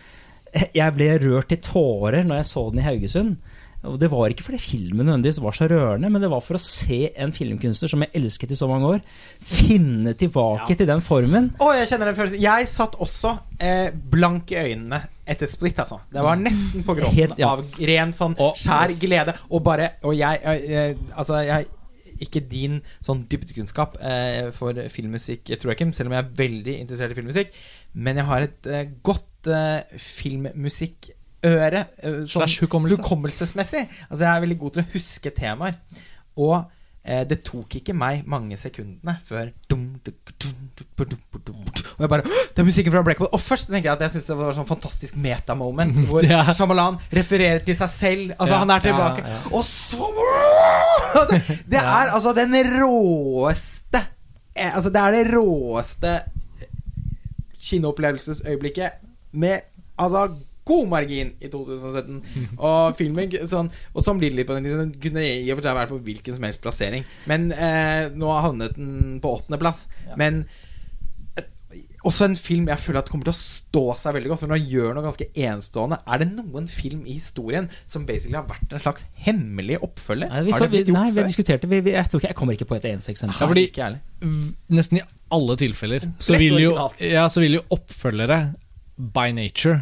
Jeg 0.52 0.96
ble 0.98 1.14
rørt 1.24 1.52
til 1.52 1.62
tårer 1.64 2.26
når 2.28 2.42
jeg 2.42 2.50
så 2.52 2.64
den 2.72 2.82
i 2.82 2.88
Haugesund. 2.88 3.36
Og 3.82 3.98
Det 3.98 4.12
var 4.12 4.30
ikke 4.30 4.46
fordi 4.46 4.60
filmen 4.62 5.08
nødvendigvis 5.08 5.40
var 5.42 5.56
så 5.58 5.66
rørende, 5.66 6.10
men 6.14 6.22
det 6.22 6.30
var 6.30 6.44
for 6.46 6.60
å 6.60 6.62
se 6.62 7.08
en 7.18 7.32
filmkunstner 7.34 7.90
som 7.90 8.04
jeg 8.06 8.14
elsket 8.20 8.54
i 8.54 8.58
så 8.60 8.68
mange 8.70 8.92
år, 8.92 9.00
finne 9.42 10.14
tilbake 10.14 10.76
til 10.78 10.90
den 10.90 11.02
formen. 11.02 11.50
Å, 11.58 11.72
jeg 11.80 11.90
kjenner 11.90 12.12
den 12.12 12.20
følelsen. 12.20 12.44
Jeg 12.44 12.70
satt 12.70 13.00
også 13.02 13.34
eh, 13.58 13.90
blank 14.14 14.54
i 14.54 14.60
øynene 14.62 15.02
etter 15.26 15.50
Split, 15.50 15.82
altså. 15.82 15.98
Det 16.14 16.22
var 16.22 16.38
nesten 16.38 16.86
på 16.86 16.94
gråten 17.00 17.34
ja. 17.42 17.56
av 17.56 17.66
ren 17.90 18.14
sånn 18.14 18.38
skjær 18.38 18.94
glede. 19.02 19.38
Og 19.50 19.64
bare 19.66 19.96
Og 20.06 20.14
jeg, 20.18 20.42
jeg, 20.44 20.66
jeg 20.70 20.98
Altså, 21.16 21.42
jeg 21.48 21.70
ikke 22.24 22.44
din 22.52 22.80
sånn 23.04 23.24
dybdekunnskap 23.32 23.98
eh, 24.00 24.50
for 24.56 24.78
filmmusikk, 24.94 25.46
tror 25.56 25.74
jeg 25.74 25.80
ikke, 25.80 25.90
selv 25.98 26.12
om 26.12 26.18
jeg 26.18 26.26
er 26.26 26.36
veldig 26.42 26.76
interessert 26.84 27.14
i 27.14 27.18
filmmusikk. 27.20 27.56
Men 27.94 28.22
jeg 28.22 28.30
har 28.30 28.48
et 28.48 28.70
eh, 28.72 28.94
godt 29.06 29.52
eh, 29.52 29.98
filmmusikkøre. 30.10 31.86
Eh, 32.02 32.20
sånn 32.32 32.54
hukommelse. 32.66 33.02
hukommelsesmessig. 33.02 33.88
Altså, 34.10 34.22
jeg 34.26 34.32
er 34.32 34.46
veldig 34.46 34.60
god 34.62 34.78
til 34.78 34.84
å 34.84 34.92
huske 34.94 35.34
temaer. 35.38 35.82
Og 36.40 36.62
eh, 37.06 37.24
det 37.28 37.40
tok 37.48 37.76
ikke 37.80 37.94
meg 37.98 38.26
mange 38.30 38.58
sekundene 38.60 39.16
før 39.26 39.50
dum, 39.70 39.88
dum, 40.06 40.14
dum, 40.42 40.54
dum, 40.78 40.88
dum, 40.98 41.06
dum, 41.10 41.20
dum, 41.34 41.42
dum. 41.48 41.64
Og 41.98 42.04
jeg 42.06 42.10
bare 42.10 42.24
Det 42.26 42.60
er 42.62 42.68
musikken 42.68 42.94
fra 42.94 43.02
Breakable. 43.06 43.30
Og 43.34 43.42
først 43.42 43.68
tenker 43.72 43.90
jeg 43.90 43.96
at 43.98 44.02
jeg 44.06 44.14
synes 44.16 44.26
det 44.30 44.38
var 44.38 44.54
sånn 44.58 44.68
fantastisk 44.70 45.16
metamoment. 45.18 45.96
Hvor 46.10 46.24
Ja. 46.28 46.44
Shyamalan 46.54 46.98
refererer 47.14 47.64
til 47.66 47.76
seg 47.78 47.90
selv. 47.90 48.32
Altså, 48.38 48.54
Ja, 48.54 48.60
han 48.66 48.70
er 48.76 48.80
tilbake. 48.86 49.26
ja, 49.26 49.36
ja. 49.36 49.42
Og 49.56 49.64
så 49.66 50.08
Det, 51.32 51.42
det 51.70 51.80
er 51.82 52.12
altså 52.16 52.32
den 52.34 52.54
råeste 52.82 54.00
eh, 54.56 54.72
Altså, 54.76 54.90
det 54.90 55.02
er 55.02 55.12
det 55.18 55.26
råeste 55.34 56.14
kinoopplevelsesøyeblikket 57.62 58.92
med 59.38 59.60
altså 60.02 60.28
god 60.68 60.88
margin 60.92 61.34
i 61.42 61.50
2017. 61.52 62.20
Og 62.58 62.98
filmen 63.00 63.32
sånn, 63.50 63.72
Og 63.96 64.06
sånn 64.06 64.20
blir 64.22 64.34
det 64.34 64.42
litt 64.42 64.50
på 64.50 64.58
den. 64.58 64.68
Den 64.70 64.96
kunne 65.02 65.24
i 65.26 65.48
og 65.50 65.58
for 65.60 65.68
seg 65.68 65.78
vært 65.78 65.94
på 65.94 66.02
hvilken 66.06 66.38
som 66.38 66.46
helst 66.48 66.62
plassering. 66.64 67.06
Men 67.30 67.52
eh, 67.56 68.10
nå 68.14 68.30
har 68.30 68.46
havnet 68.50 68.76
den 68.78 69.18
på 69.24 69.32
åttendeplass. 69.40 69.88
Men 70.22 70.44
eh, 71.38 71.48
også 72.06 72.28
en 72.30 72.38
film 72.40 72.70
jeg 72.70 72.82
føler 72.82 73.02
at 73.02 73.10
kommer 73.12 73.28
til 73.28 73.34
å 73.34 73.40
stå 73.40 73.84
seg 74.00 74.16
veldig 74.18 74.32
godt. 74.32 74.44
For 74.44 74.52
når 74.54 74.62
han 74.62 74.72
gjør 74.76 74.96
noe 74.98 75.06
ganske 75.06 75.28
enestående 75.34 76.00
Er 76.06 76.24
det 76.24 76.30
noen 76.34 76.70
film 76.72 77.04
i 77.06 77.18
historien 77.18 77.70
som 77.86 78.06
basically 78.10 78.38
har 78.40 78.48
vært 78.50 78.74
en 78.78 78.84
slags 78.86 79.06
hemmelig 79.26 79.80
oppfølger? 79.82 80.30
Nei, 80.30 80.44
vi, 80.48 80.56
har 80.56 80.62
så, 80.62 80.68
det 80.68 80.72
vi, 80.72 80.78
blitt 80.78 80.94
gjort 80.94 81.00
nei, 81.02 81.16
vi 81.18 81.26
diskuterte 81.30 81.72
vi, 81.72 81.82
vi, 81.88 81.96
jeg, 81.98 82.10
tror 82.12 82.22
ikke, 82.24 82.32
jeg 82.34 82.40
kommer 82.42 82.58
ikke 82.60 82.70
på 82.70 82.78
et 82.78 82.90
eneste 82.94 83.14
eksempel. 83.16 83.42
Ja, 83.42 83.50
fordi- 83.54 83.68
Ikke 83.72 83.88
ærlig. 83.90 84.02
Nesten 84.78 85.02
i 85.02 85.06
alle 85.32 85.56
tilfeller 85.58 86.06
så 86.20 86.36
vil, 86.38 86.58
jo, 86.60 86.76
ja, 87.00 87.26
så 87.32 87.42
vil 87.42 87.58
jo 87.58 87.66
oppfølgere 87.72 88.42
by 89.16 89.32
nature 89.34 89.80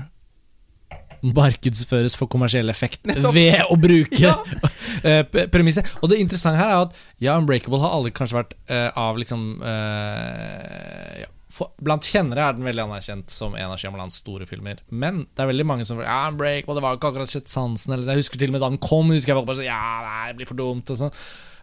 markedsføres 1.26 2.16
for 2.20 2.32
kommersiell 2.32 2.70
effekt 2.72 3.06
Nettopp. 3.10 3.36
ved 3.36 3.60
å 3.68 3.80
bruke 3.80 4.22
Ja. 4.26 4.36
eh, 5.08 5.24
premisset. 5.52 5.88
Og 6.04 6.12
det 6.12 6.20
interessante 6.22 6.60
her 6.62 6.72
er 6.74 6.86
at 6.88 6.96
ja, 7.24 7.38
Unbreakable 7.40 7.82
har 7.82 7.96
aldri 7.96 8.14
kanskje 8.16 8.40
vært 8.40 8.56
uh, 8.72 8.90
av 9.00 9.20
liksom 9.20 9.44
uh, 9.64 11.20
ja, 11.20 11.30
for, 11.50 11.72
Blant 11.82 12.06
kjennere 12.08 12.46
er 12.46 12.58
den 12.58 12.68
veldig 12.68 12.86
anerkjent 12.86 13.34
som 13.34 13.56
en 13.58 13.74
av 13.74 13.80
Shyamalans 13.82 14.20
store 14.22 14.48
filmer. 14.50 14.82
Men 14.90 15.24
det 15.34 15.44
er 15.44 15.50
veldig 15.52 15.68
mange 15.68 15.88
som 15.88 16.02
ja, 16.04 16.22
Unbreakable, 16.30 16.78
det 16.78 16.86
var 16.86 17.00
ikke 17.00 17.12
akkurat 17.12 17.32
sett 17.32 17.52
sansen. 17.52 17.96
Eller, 17.96 18.08
jeg 18.14 18.24
husker 18.24 18.42
til 18.42 18.52
og 18.52 18.58
med 18.58 18.64
da 18.64 18.72
den 18.72 18.82
kom, 18.84 19.12
husker 19.14 19.34
jeg 19.34 19.40
folk 19.42 19.50
bare 19.50 19.62
sånn 19.62 19.70
Ja, 19.70 19.82
nei, 20.06 20.30
det 20.32 20.40
blir 20.40 20.50
for 20.50 20.60
dumt. 20.60 20.94
Og 20.94 21.02
sånn. 21.02 21.12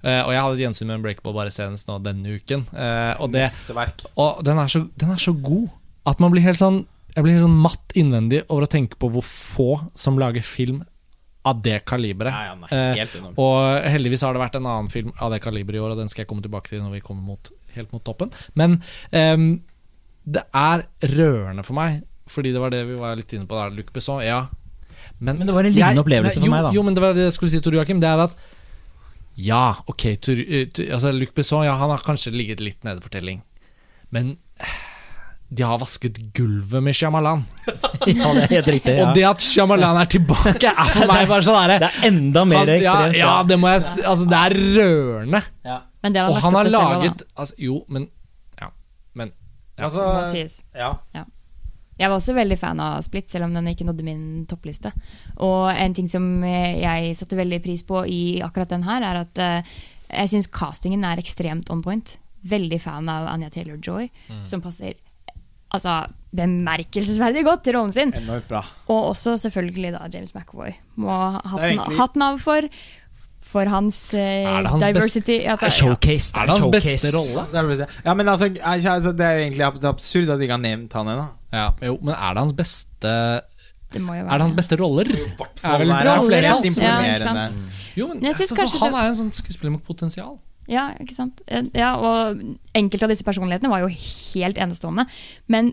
uh, 0.02 0.22
og 0.26 0.34
jeg 0.34 0.42
hadde 0.42 0.58
et 0.58 0.64
gjensyn 0.66 0.90
med 0.90 1.00
Unbreakable 1.00 1.36
bare 1.38 1.54
senest 1.54 1.88
nå 1.90 2.00
denne 2.04 2.36
uken. 2.36 2.66
Uh, 2.74 3.14
og 3.22 3.32
det 3.36 3.46
og 4.16 4.44
den 4.46 4.60
er, 4.60 4.72
så, 4.72 4.84
den 4.98 5.14
er 5.14 5.22
så 5.22 5.36
god 5.36 5.70
at 6.06 6.20
man 6.22 6.34
blir 6.34 6.44
helt 6.44 6.60
sånn 6.60 6.84
Jeg 7.16 7.24
blir 7.24 7.38
sånn 7.40 7.56
matt 7.64 7.94
innvendig 7.96 8.42
over 8.52 8.66
å 8.66 8.70
tenke 8.70 8.98
på 9.00 9.08
hvor 9.14 9.24
få 9.24 9.70
som 9.96 10.18
lager 10.20 10.44
film 10.44 10.82
av 11.46 11.62
det 11.62 11.78
kaliberet. 11.88 12.34
Eh, 12.74 13.14
og 13.38 13.86
heldigvis 13.86 14.24
har 14.26 14.34
det 14.34 14.42
vært 14.42 14.58
en 14.58 14.66
annen 14.66 14.90
film 14.92 15.14
av 15.22 15.30
det 15.32 15.40
kaliberet 15.44 15.78
i 15.78 15.82
år, 15.84 15.94
og 15.94 16.02
den 16.02 16.10
skal 16.12 16.24
jeg 16.24 16.30
komme 16.32 16.44
tilbake 16.44 16.72
til 16.72 16.82
når 16.82 16.98
vi 16.98 17.04
kommer 17.06 17.24
mot, 17.24 17.50
helt 17.76 17.94
mot 17.94 18.04
toppen. 18.04 18.34
Men 18.58 18.80
eh, 19.14 19.36
det 20.26 20.42
er 20.58 20.84
rørende 21.14 21.64
for 21.66 21.78
meg, 21.78 22.02
fordi 22.28 22.52
det 22.52 22.62
var 22.62 22.74
det 22.74 22.82
vi 22.88 22.98
var 22.98 23.16
litt 23.18 23.32
inne 23.36 23.48
på 23.48 23.56
der, 23.56 23.72
Luc 23.78 23.94
Besson. 23.94 24.20
Ja. 24.26 24.48
Men, 25.20 25.38
Men 25.38 25.46
det 25.46 25.54
var 25.54 25.68
en 25.68 25.76
lignende 25.76 26.02
opplevelse 26.02 26.42
for 26.42 26.50
jo, 26.50 26.52
meg, 26.52 26.66
da. 26.66 26.74
Jo, 26.74 26.84
men 26.84 26.98
det 26.98 27.04
var 27.04 27.16
det 27.16 27.28
jeg 27.28 27.36
skulle 27.38 27.54
si, 27.54 27.62
Tor 27.64 27.78
Joakim. 27.78 28.02
Det 28.02 28.10
er 28.10 28.26
at 28.26 28.36
ja, 29.36 29.76
ok, 29.86 30.04
Tor, 30.24 30.42
eh, 30.42 30.66
altså 30.90 31.12
Luc 31.14 31.32
Besson 31.36 31.64
ja, 31.64 31.76
han 31.78 31.92
har 31.92 32.04
kanskje 32.04 32.34
ligget 32.34 32.60
litt 32.64 32.84
nede 32.84 33.04
for 33.04 33.12
telling, 33.12 33.42
men 34.10 34.34
de 35.48 35.62
har 35.62 35.78
vasket 35.78 36.16
gulvet 36.34 36.82
med 36.82 36.94
Shyamalan. 36.96 37.44
Ja, 38.06 38.28
det 38.34 38.42
er 38.44 38.52
helt 38.52 38.68
riktig. 38.70 38.92
Ja. 38.94 39.06
Og 39.08 39.14
det 39.16 39.22
at 39.26 39.42
Shyamalan 39.42 39.96
er 39.98 40.08
tilbake, 40.10 40.70
er 40.70 40.90
for 40.94 41.08
meg 41.10 41.26
bare 41.30 41.42
sånn 41.42 41.72
Det 41.72 41.88
er 41.88 42.04
enda 42.06 42.44
mer 42.46 42.68
ekstremt. 42.76 43.16
Ja, 43.18 43.30
ja, 43.32 43.36
det 43.46 43.56
må 43.58 43.70
jeg 43.72 43.82
si. 43.82 44.02
Altså, 44.06 44.26
det 44.30 44.42
er 44.42 44.54
rørende. 44.76 45.40
Men 46.02 46.14
det 46.14 46.22
har 46.22 46.30
Og 46.30 46.36
han 46.44 46.54
har 46.54 46.70
laget 46.70 47.22
selv, 47.24 47.30
altså, 47.34 47.54
Jo, 47.58 47.80
men 47.88 48.08
Ja. 48.60 48.68
Men 49.14 49.32
Ja. 49.78 49.84
Altså, 49.88 50.04
ja. 50.74 51.24
Jeg 51.98 52.10
var 52.12 52.16
også 52.18 52.34
veldig 52.36 52.58
fan 52.60 52.80
av 52.80 53.00
Split, 53.02 53.30
selv 53.32 53.44
om 53.48 53.54
den 53.56 53.66
ikke 53.72 53.86
nådde 53.88 54.04
min 54.04 54.46
toppliste. 54.46 54.92
Og 55.40 55.70
en 55.72 55.94
ting 55.96 56.08
som 56.12 56.44
eh, 56.44 56.76
jeg 56.82 57.16
satte 57.16 57.38
veldig 57.38 57.62
pris 57.64 57.82
på 57.88 58.02
i 58.06 58.40
akkurat 58.44 58.68
den 58.68 58.84
her, 58.84 59.02
er 59.02 59.22
at 59.24 59.38
eh, 59.40 59.62
jeg 60.12 60.28
syns 60.34 60.46
castingen 60.52 61.04
er 61.08 61.16
ekstremt 61.22 61.70
on 61.72 61.80
point. 61.82 62.18
Veldig 62.46 62.78
fan 62.84 63.08
av 63.08 63.26
Anja 63.32 63.48
Taylor-Joy, 63.50 64.10
Mm. 64.28 64.44
som 64.46 64.60
passer 64.62 64.94
altså, 65.74 66.06
bemerkelsesverdig 66.36 67.44
godt 67.46 67.64
til 67.64 67.76
rollen 67.78 67.92
sin. 67.96 68.12
Enormt 68.14 68.48
bra. 68.50 68.62
Og 68.92 69.10
også 69.12 69.36
selvfølgelig 69.46 69.92
da 69.96 70.06
James 70.12 70.34
McAvoy. 70.34 70.72
Må 70.96 71.08
ha 71.10 71.40
Det 71.40 71.50
hatten, 71.50 71.78
egentlig- 71.78 71.98
hatten 71.98 72.22
av 72.22 72.38
for, 72.40 72.60
for 73.40 73.64
hans, 73.72 74.14
eh, 74.14 74.20
Er 74.44 74.62
det 74.62 74.70
hans 74.70 74.84
diversity. 74.84 75.38
Det 75.38 75.46
Altså, 75.46 75.70
showcase. 75.70 76.32
Er 76.36 76.46
det 76.46 76.50
hans 76.50 76.62
showcase. 76.62 76.92
beste 76.92 77.16
rolle? 77.16 77.46
Det 77.52 77.78
det 77.78 77.78
jeg. 77.78 77.88
Ja, 78.04 78.14
men 78.14 78.28
altså, 78.28 78.50
altså, 78.62 79.12
Det 79.12 79.20
er 79.26 79.32
jo 79.32 79.42
egentlig 79.46 79.64
absurd 79.84 80.28
at 80.28 80.38
vi 80.38 80.44
ikke 80.44 80.52
har 80.58 80.64
nevnt 80.66 80.92
han 80.92 81.06
ennå. 81.06 81.26
ja, 81.52 81.70
jo, 81.82 81.98
men 82.02 82.14
er 82.14 82.34
det 82.34 82.38
hans 82.42 82.52
beste 82.52 83.40
det 83.92 84.02
må 84.02 84.14
jo 84.14 84.24
være 84.24 84.32
Er 84.34 84.38
det 84.38 84.42
hans 84.42 84.54
beste 84.54 84.76
roller? 84.76 85.06
Er 85.06 85.78
vel 85.78 85.88
Roller, 85.92 86.16
roller, 86.18 86.28
flere 86.30 86.42
ja. 86.42 87.14
ikke 87.14 87.22
sant? 87.22 87.58
Jo, 87.96 88.08
men 88.08 88.22
jeg 88.22 88.34
synes 88.34 88.52
altså, 88.52 88.54
så 88.56 88.60
kanskje 88.62 88.78
han 88.80 88.92
det- 88.92 89.00
er 89.02 89.08
en 89.08 89.14
sånn 89.16 89.32
skuespiller 89.32 89.70
med 89.70 89.84
potensial. 89.84 90.38
Ja, 90.68 90.88
ikke 91.00 91.14
sant. 91.14 91.42
Eh, 91.48 91.62
Ja, 91.74 91.94
og 91.96 92.40
enkelte 92.74 93.04
av 93.04 93.10
disse 93.14 93.24
personlighetene 93.24 93.70
var 93.70 93.80
jo 93.84 93.88
helt 93.88 94.56
enestående. 94.58 95.06
Men 95.48 95.72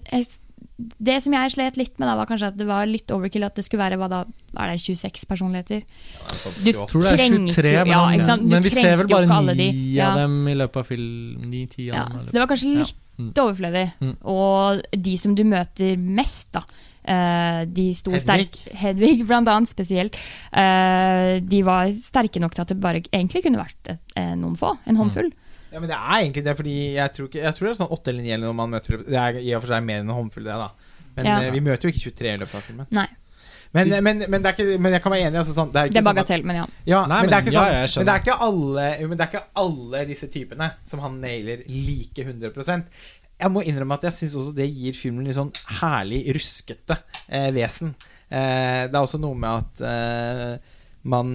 det 1.00 1.20
som 1.24 1.34
jeg 1.36 1.52
slet 1.54 1.78
litt 1.78 2.00
med, 2.02 2.08
da, 2.10 2.16
var 2.18 2.26
kanskje 2.30 2.48
at 2.50 2.58
det 2.58 2.66
var 2.68 2.88
litt 2.90 3.12
overkill 3.14 3.46
at 3.46 3.56
det 3.56 3.64
skulle 3.66 3.84
være 3.84 3.98
hva 4.02 4.08
da, 4.10 4.22
er 4.58 4.72
det 4.74 4.80
26 4.82 5.26
personligheter. 5.30 5.84
Du 6.64 6.70
Jeg 6.72 6.76
tror 6.90 7.04
det 7.04 7.12
er 7.14 7.20
trengte 7.20 7.54
23, 7.54 7.74
jo- 7.74 7.84
men, 7.86 8.20
ja, 8.20 8.26
sant? 8.26 8.46
Men 8.50 8.64
vi 8.66 8.70
ser 8.74 8.96
vel 8.98 9.08
bare 9.12 9.28
ni 9.54 9.54
de. 9.60 9.68
av 10.02 10.18
Ja. 10.18 10.24
dem 10.24 10.48
i 10.48 10.56
løpet 10.56 10.78
av 10.78 10.86
film. 10.88 11.50
Ni-ti 11.52 11.90
av 11.92 11.96
Ja, 11.96 12.06
dem. 12.10 12.26
så 12.26 12.32
det 12.32 12.40
var 12.42 12.48
kanskje 12.48 12.78
litt 12.78 12.96
ja. 13.18 13.44
overflødig. 13.44 13.86
Mm. 14.02 14.16
Og 14.26 14.82
de 15.04 15.18
som 15.18 15.36
du 15.36 15.44
møter 15.44 15.98
mest, 15.98 16.52
da. 16.52 16.64
Eh, 17.04 17.62
de 17.68 17.86
sto 17.98 18.12
Hedvig. 18.12 18.24
sterk 18.24 18.60
Hedvig, 18.82 19.24
blant 19.30 19.48
annet, 19.52 19.72
spesielt. 19.72 20.18
Uh, 20.52 21.40
de 21.44 21.64
var 21.68 21.92
sterke 21.96 22.42
nok 22.44 22.56
til 22.56 22.66
at 22.66 22.74
det 22.74 22.80
bare 22.84 23.02
egentlig 23.12 23.44
kunne 23.46 23.62
vært 23.62 23.94
et, 23.96 24.04
eh, 24.20 24.34
noen 24.40 24.56
få. 24.60 24.76
En 24.90 25.00
håndfull. 25.00 25.32
Ja, 25.74 25.80
men 25.82 25.90
det 25.90 25.98
er 25.98 26.20
egentlig 26.22 26.44
det, 26.46 26.54
fordi 26.60 26.78
jeg 27.00 27.14
tror, 27.16 27.28
ikke, 27.32 27.42
jeg 27.42 27.56
tror 27.58 27.66
det 27.68 27.72
er 27.74 27.80
sånn 27.82 27.94
åtte 27.96 28.12
eller 28.14 28.22
ni 28.22 28.30
eller 28.36 28.46
noe 28.52 28.58
man 28.60 28.70
møter 28.76 29.00
Det 29.08 29.18
er 29.18 29.40
i 29.42 29.56
og 29.58 29.64
for 29.64 29.74
seg 29.74 29.84
mer 29.88 30.04
enn 30.04 30.10
en 30.12 30.18
håndfull, 30.20 30.46
det, 30.46 30.54
da. 30.62 30.70
Men 31.18 31.26
Ja. 31.26 31.52
vi 31.54 31.62
møter 31.66 31.88
jo 31.90 31.94
ikke 31.94 32.12
23 32.14 32.34
i 32.34 32.38
løpet 32.44 32.56
av 32.60 32.66
filmen. 32.68 32.88
Nei, 32.94 33.08
Men, 33.74 33.90
men, 34.06 34.20
men, 34.30 34.42
det 34.44 34.52
er 34.52 34.54
ikke, 34.54 34.78
men 34.78 34.94
jeg 34.94 35.02
kan 35.02 35.12
være 35.16 35.28
enig. 35.32 35.38
Altså, 35.42 35.54
sånn, 35.58 35.72
det 35.74 35.82
er, 35.82 35.88
er 35.90 35.90
bagatell, 35.90 36.04
sånn 36.06 36.16
bagatell, 36.16 36.44
men 36.46 36.56
ja. 36.60 36.66
Ja, 36.86 37.00
Nei, 37.10 37.22
men, 37.24 37.30
det 37.32 37.38
er 37.40 37.42
ikke 37.42 37.56
sånn, 37.56 37.72
ja, 37.74 37.88
men 37.98 38.06
det 38.06 38.14
er 38.14 38.22
ikke 38.22 38.36
alle 38.46 38.84
Men 39.08 39.18
det 39.18 39.26
er 39.26 39.32
ikke 39.32 39.44
alle 39.64 40.04
disse 40.12 40.30
typene 40.30 40.68
som 40.86 41.02
han 41.02 41.16
nailer 41.24 41.64
like 41.66 42.22
100 42.22 42.84
Jeg 43.44 43.52
må 43.52 43.64
innrømme 43.68 43.98
at 44.00 44.08
jeg 44.08 44.16
syns 44.22 44.38
også 44.40 44.56
det 44.56 44.70
gir 44.72 44.96
filmen 44.96 45.28
litt 45.28 45.36
sånn 45.36 45.52
herlig 45.82 46.22
ruskete 46.38 46.96
eh, 47.28 47.50
vesen. 47.56 47.92
Eh, 48.32 48.88
det 48.88 48.96
er 48.96 49.02
også 49.02 49.20
noe 49.22 49.36
med 49.36 49.52
at 49.60 49.84
eh, 49.90 50.74
man 51.12 51.34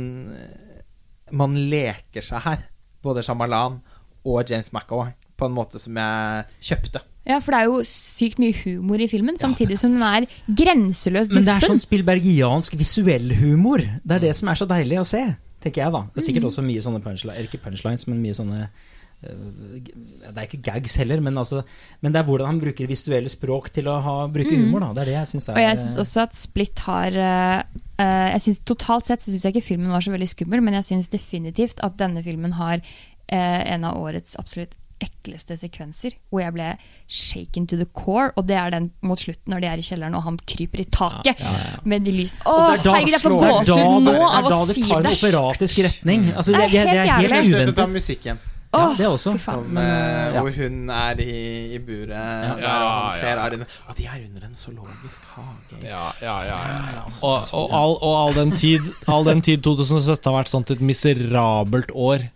Man 1.29 1.57
leker 1.69 2.25
seg 2.25 2.41
her, 2.41 2.63
både 3.05 3.21
Shamalan 3.27 3.83
og 4.25 4.49
James 4.49 4.71
McAvoy, 4.73 5.13
på 5.37 5.47
en 5.47 5.53
måte 5.53 5.77
som 5.81 5.97
jeg 6.01 6.47
kjøpte. 6.71 7.03
Ja, 7.29 7.37
for 7.45 7.53
det 7.53 7.59
er 7.61 7.69
jo 7.69 7.83
sykt 7.85 8.41
mye 8.41 8.57
humor 8.63 9.03
i 9.05 9.09
filmen, 9.11 9.37
samtidig 9.37 9.77
som 9.77 9.93
den 9.93 10.05
er 10.07 10.25
grenseløst 10.49 11.35
Men 11.37 11.45
det 11.45 11.59
er 11.59 11.67
sånn 11.69 11.83
spilbergiansk 11.83 12.79
visuell 12.81 13.35
humor. 13.37 13.85
Det 14.01 14.17
er 14.17 14.25
det 14.25 14.33
som 14.39 14.49
er 14.49 14.57
så 14.57 14.69
deilig 14.71 15.03
å 15.03 15.05
se, 15.07 15.21
tenker 15.61 15.85
jeg, 15.85 15.93
da. 15.93 16.01
Det 16.15 16.23
er 16.23 16.27
sikkert 16.31 16.49
også 16.49 16.65
mye 16.65 16.85
sånne 16.87 17.03
punchlines, 17.05 17.51
ikke 17.51 17.61
punchlines, 17.67 18.07
men 18.09 18.23
mye 18.25 18.39
sånne 18.39 18.71
Det 19.20 20.31
er 20.31 20.45
ikke 20.47 20.61
gags 20.62 20.95
heller, 21.01 21.20
men, 21.24 21.39
altså, 21.40 21.65
men 22.05 22.15
det 22.15 22.20
er 22.20 22.27
hvordan 22.28 22.53
han 22.53 22.61
bruker 22.62 22.86
visuelle 22.86 23.31
språk 23.32 23.73
til 23.74 23.90
å 23.90 23.97
ha, 24.05 24.16
bruke 24.31 24.55
humor. 24.55 24.85
Da. 24.86 24.93
Det 24.95 25.03
er 25.03 25.11
det 25.11 25.16
jeg 25.16 25.31
syns 25.32 25.49
er 25.49 25.59
Og 25.59 25.65
jeg 25.65 25.78
syns 25.82 26.01
også 26.05 26.24
at 26.28 26.39
Split 26.39 26.82
har 26.86 27.19
eh, 27.19 27.62
eh, 27.99 28.27
jeg 28.36 28.45
synes, 28.47 28.61
Totalt 28.69 29.09
sett 29.11 29.24
så 29.24 29.32
syns 29.32 29.47
jeg 29.49 29.57
ikke 29.57 29.70
filmen 29.73 29.90
var 29.95 30.05
så 30.07 30.15
veldig 30.15 30.31
skummel, 30.31 30.62
men 30.62 30.78
jeg 30.78 30.90
syns 30.93 31.11
definitivt 31.11 31.82
at 31.82 31.99
denne 31.99 32.23
filmen 32.23 32.55
har 32.61 32.78
uh, 32.78 33.62
en 33.74 33.89
av 33.89 33.99
årets 33.99 34.39
absolutt 34.39 34.77
ekleste 34.99 35.55
sekvenser, 35.59 36.16
hvor 36.31 36.43
jeg 36.43 36.55
ble 36.57 36.69
shaken 37.07 37.66
to 37.70 37.77
the 37.78 37.86
core. 37.95 38.32
Og 38.39 38.47
det 38.49 38.57
er 38.59 38.73
den 38.74 38.89
mot 39.07 39.20
slutten, 39.20 39.51
når 39.53 39.62
de 39.62 39.70
er 39.70 39.82
i 39.82 39.86
kjelleren 39.86 40.16
og 40.19 40.24
han 40.27 40.39
kryper 40.43 40.82
i 40.82 40.86
taket 40.90 41.43
med 41.86 42.07
de 42.07 42.15
lysene. 42.16 42.43
Å, 42.47 42.57
er 42.74 42.82
herregud, 42.82 43.15
jeg 43.15 43.23
får 43.23 43.36
gåsehud 43.45 44.07
nå 44.09 44.16
av 44.27 44.51
å 44.51 44.62
si 44.66 44.82
det- 44.82 44.89
det 44.89 44.89
er 44.89 44.89
da 44.89 44.89
det 44.89 44.89
tar 44.89 45.01
en 45.03 45.11
operatisk 45.15 45.82
retning. 45.86 46.31
Altså, 46.35 46.53
det, 46.53 46.70
Det 46.70 46.85
det, 46.86 46.97
er 46.99 47.12
helt 47.19 47.77
helt 47.78 47.95
musikken. 47.95 48.39
Ja, 48.69 48.95
det 48.99 49.07
også. 49.09 49.32
Som, 49.40 49.62
Men, 49.73 49.81
eh, 49.81 50.35
ja. 50.35 50.40
hvor 50.45 50.53
hun 50.53 50.90
er 50.93 51.20
i, 51.24 51.36
i 51.73 51.78
buret 51.81 52.11
der 52.12 52.57
han 52.61 53.12
ser 53.16 53.40
er. 53.40 53.57
Og 53.89 53.97
de 53.97 54.05
er 54.05 54.19
under 54.27 54.49
en 54.49 54.55
zoologisk 54.55 55.28
hage. 55.35 55.78
Ja, 55.82 56.11
ja, 56.20 56.35
ja, 56.45 56.59
ja. 56.99 57.05
Og, 57.23 57.39
og, 57.53 57.73
all, 57.73 57.97
og 58.03 58.16
all, 58.23 58.35
den 58.36 58.53
tid, 58.53 58.85
all 59.09 59.24
den 59.28 59.40
tid 59.43 59.65
2017 59.65 60.28
har 60.28 60.36
vært 60.36 60.53
sånt 60.53 60.74
et 60.74 60.85
miserabelt 60.85 61.95
år 61.95 62.28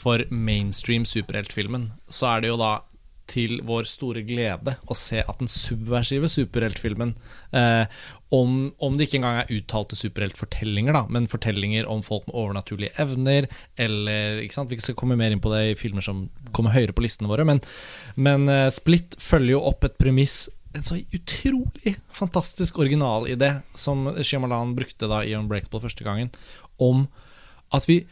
for 0.00 0.22
mainstream 0.30 1.04
superheltfilmen, 1.04 1.90
så 2.08 2.36
er 2.36 2.44
det 2.44 2.52
jo 2.52 2.60
da 2.60 2.78
til 3.30 3.60
vår 3.66 3.86
store 3.86 4.22
glede 4.26 4.76
å 4.90 4.96
se 4.98 5.20
at 5.22 5.38
den 5.38 5.50
subversive 5.50 6.30
superheltfilmen 6.30 7.12
eh, 7.54 7.84
om, 8.30 8.70
om 8.78 8.94
det 8.96 9.08
ikke 9.08 9.18
engang 9.18 9.40
er 9.40 9.50
uttalte 9.50 9.98
superheltfortellinger, 9.98 10.94
da, 10.94 11.02
men 11.10 11.26
fortellinger 11.30 11.88
om 11.90 12.02
folk 12.06 12.28
med 12.28 12.36
overnaturlige 12.38 12.94
evner, 13.02 13.48
eller 13.80 14.38
ikke 14.44 14.54
sant? 14.54 14.70
Vi 14.70 14.78
skal 14.78 14.98
komme 14.98 15.18
mer 15.18 15.34
inn 15.34 15.42
på 15.42 15.50
det 15.50 15.64
i 15.72 15.76
filmer 15.78 16.04
som 16.04 16.28
kommer 16.54 16.74
høyere 16.76 16.94
på 16.94 17.02
listene 17.02 17.30
våre, 17.30 17.46
men, 17.48 17.62
men 18.14 18.46
eh, 18.52 18.68
Split 18.74 19.18
følger 19.18 19.56
jo 19.56 19.64
opp 19.72 19.86
et 19.88 19.98
premiss 19.98 20.44
en 20.78 20.86
så 20.86 21.00
utrolig 21.10 21.96
fantastisk 22.14 22.78
original 22.78 23.26
idé 23.26 23.50
som 23.74 24.06
Shyamalan 24.22 24.76
brukte 24.78 25.08
da 25.10 25.24
i 25.26 25.34
Unbreakable 25.34 25.82
første 25.82 26.06
gangen, 26.06 26.30
om 26.78 27.08
at 27.74 27.88
vi 27.90 28.04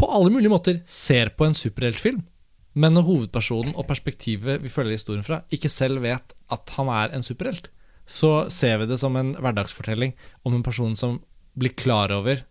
på 0.00 0.08
alle 0.10 0.32
mulige 0.32 0.50
måter 0.50 0.80
ser 0.90 1.30
på 1.36 1.46
en 1.46 1.54
superheltfilm, 1.54 2.22
men 2.80 2.94
når 2.94 3.06
hovedpersonen 3.06 3.74
og 3.76 3.86
perspektivet 3.86 4.62
vi 4.62 4.72
følger 4.72 4.96
historien 4.96 5.26
fra, 5.26 5.42
ikke 5.52 5.70
selv 5.70 6.02
vet 6.02 6.34
at 6.50 6.74
han 6.78 6.90
er 6.90 7.14
en 7.14 7.26
superhelt, 7.26 7.68
så 8.10 8.30
ser 8.50 8.80
vi 8.82 8.88
det 8.90 8.98
som 8.98 9.14
en 9.20 9.32
hverdagsfortelling 9.38 10.14
om 10.48 10.54
en 10.56 10.64
person 10.66 10.96
som 10.98 11.20
blir 11.58 11.74
klar 11.78 12.10
over 12.14 12.42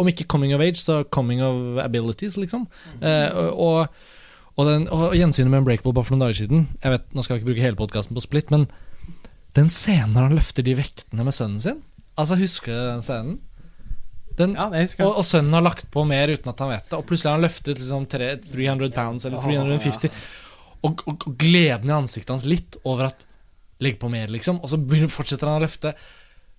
Om 0.00 0.08
ikke 0.08 0.24
coming 0.32 0.54
of 0.56 0.60
age, 0.64 0.78
så 0.80 1.02
coming 1.12 1.42
of 1.44 1.78
abilities, 1.82 2.36
liksom. 2.40 2.62
Eh, 3.04 3.28
og, 3.52 3.88
og, 4.56 4.62
den, 4.68 4.86
og 4.92 5.12
gjensynet 5.16 5.50
med 5.52 5.60
Unbreakable 5.62 5.92
bare 5.96 6.04
for 6.08 6.16
noen 6.16 6.24
dager 6.28 6.38
siden 6.42 6.62
Jeg 6.82 6.94
vet, 6.94 7.10
Nå 7.16 7.24
skal 7.24 7.36
vi 7.36 7.40
ikke 7.42 7.50
bruke 7.50 7.64
hele 7.66 7.76
podkasten 7.80 8.16
på 8.16 8.24
Split, 8.24 8.50
men 8.54 8.64
den 9.56 9.68
scenen 9.72 10.12
når 10.14 10.28
han 10.28 10.36
løfter 10.38 10.62
de 10.64 10.76
vektene 10.78 11.24
med 11.26 11.34
sønnen 11.36 11.60
sin 11.64 11.80
Altså, 12.20 12.36
husker 12.40 12.72
du 12.72 12.82
den 12.92 13.02
scenen? 13.04 13.38
Den, 14.38 14.52
Ja, 14.56 14.68
jeg. 14.76 14.92
og, 15.04 15.18
og 15.20 15.24
sønnen 15.26 15.52
har 15.56 15.64
lagt 15.64 15.88
på 15.92 16.04
mer 16.08 16.30
uten 16.32 16.48
at 16.52 16.60
han 16.62 16.70
vet 16.72 16.86
det. 16.90 16.96
Og 16.98 17.04
plutselig 17.08 17.28
har 17.30 17.36
han 17.38 17.44
løftet 17.44 17.80
liksom 17.80 18.04
tre- 18.12 18.34
300 18.44 18.92
pounds 18.94 19.24
eller 19.28 19.40
350. 19.42 20.12
Og, 20.86 21.02
og, 21.08 21.24
og 21.28 21.34
gleden 21.40 21.90
i 21.90 21.96
ansiktet 21.96 22.32
hans 22.34 22.46
litt 22.48 22.76
over 22.88 23.08
at 23.10 23.24
Legg 23.80 23.98
på 24.00 24.10
mer, 24.12 24.30
liksom. 24.32 24.60
Og 24.60 24.72
så 24.72 24.78
fortsetter 25.12 25.48
han 25.48 25.60
å 25.60 25.64
løfte. 25.64 25.94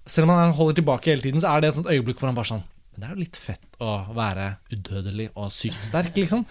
Selv 0.09 0.27
om 0.27 0.33
han 0.33 0.55
holder 0.57 0.79
tilbake 0.81 1.11
hele 1.11 1.25
tiden, 1.25 1.41
så 1.43 1.51
er 1.51 1.61
det 1.61 1.71
et 1.71 1.77
sånt 1.77 1.91
øyeblikk 1.91 2.21
hvor 2.21 2.31
han 2.31 2.37
bare 2.37 2.49
sånn 2.49 2.63
Men 2.91 3.03
det 3.03 3.07
er 3.07 3.11
jo 3.13 3.21
litt 3.21 3.37
fett 3.39 3.77
å 3.79 3.91
være 4.17 4.47
udødelig 4.73 5.29
og 5.35 5.53
sykt 5.55 5.85
sterk, 5.85 6.17
liksom. 6.17 6.43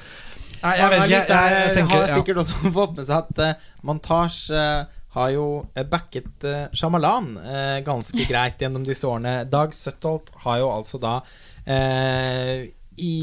Nei, 0.61 0.77
jeg 0.77 0.93
vet 0.93 1.03
ikke. 1.03 1.19
Jeg, 1.19 1.29
jeg, 1.31 1.67
eh, 1.67 1.75
tenker 1.77 1.97
har 1.97 2.15
sikkert 2.15 2.41
også 2.45 2.71
fått 2.79 2.97
med 3.01 3.09
seg 3.09 3.19
at 3.19 3.43
uh, 3.45 3.69
montasje 3.89 4.57
eh, 4.63 4.97
har 5.17 5.33
jo 5.35 5.47
eh, 5.75 5.87
backet 5.91 6.47
Shyamalan 6.77 7.33
eh, 7.41 7.77
ganske 7.87 8.27
greit 8.29 8.63
gjennom 8.63 8.85
disse 8.87 9.09
årene. 9.09 9.43
Dag 9.51 9.75
Søttholt 9.75 10.31
har 10.45 10.61
jo 10.63 10.71
altså 10.71 11.01
da 11.03 11.17
eh, 11.67 12.69
i, 13.01 13.15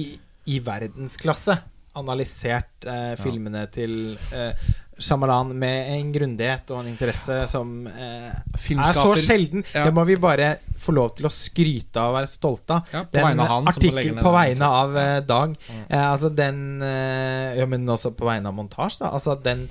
i 0.52 0.60
verdensklasse 0.66 1.56
analysert 1.98 2.86
eh, 2.86 3.14
filmene 3.20 3.66
til 3.74 4.18
eh, 4.36 4.68
Shyamalan 4.98 5.52
med 5.58 5.92
en 5.94 6.12
grundighet 6.14 6.72
og 6.74 6.82
en 6.82 6.90
interesse 6.90 7.36
som 7.52 7.74
eh, 7.88 8.32
er 8.34 8.98
så 8.98 9.12
sjelden. 9.20 9.64
Ja. 9.74 9.86
Det 9.88 9.94
må 9.96 10.06
vi 10.10 10.18
bare 10.22 10.56
få 10.82 10.96
lov 10.96 11.12
til 11.18 11.28
å 11.30 11.34
skryte 11.34 12.02
av 12.02 12.14
og 12.14 12.18
være 12.20 12.32
stolte 12.32 12.78
av. 12.80 12.90
Ja, 12.94 13.04
den 13.14 13.44
artikkel 13.46 14.16
på 14.18 14.34
vegne 14.34 14.72
av 14.82 14.98
eh, 14.98 15.20
Dag. 15.28 15.54
Eh, 15.88 16.02
altså 16.08 16.32
den 16.34 16.82
eh, 16.86 17.60
Ja, 17.60 17.68
men 17.70 17.86
også 17.90 18.14
på 18.18 18.28
vegne 18.30 18.50
av 18.50 18.58
montasje, 18.58 19.04
da. 19.06 19.14
Altså 19.18 19.38
den 19.44 19.68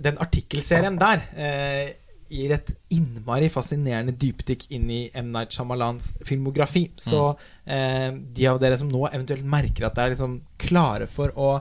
Den 0.00 0.20
artikkelserien 0.22 1.00
der 1.00 1.24
eh, 1.34 1.96
gir 2.30 2.52
et 2.54 2.68
innmari 2.94 3.48
fascinerende 3.50 4.12
dypdykk 4.14 4.68
inn 4.76 4.90
i 4.92 5.00
M. 5.18 5.32
Night 5.34 5.50
Shyamalans 5.56 6.12
filmografi. 6.26 6.84
Så 6.94 7.32
eh, 7.66 8.12
de 8.14 8.46
av 8.46 8.60
dere 8.62 8.78
som 8.78 8.90
nå 8.92 9.08
eventuelt 9.08 9.42
merker 9.42 9.88
at 9.88 9.96
det 9.96 10.04
er 10.04 10.14
liksom 10.14 10.36
klare 10.62 11.08
for 11.10 11.34
å 11.34 11.56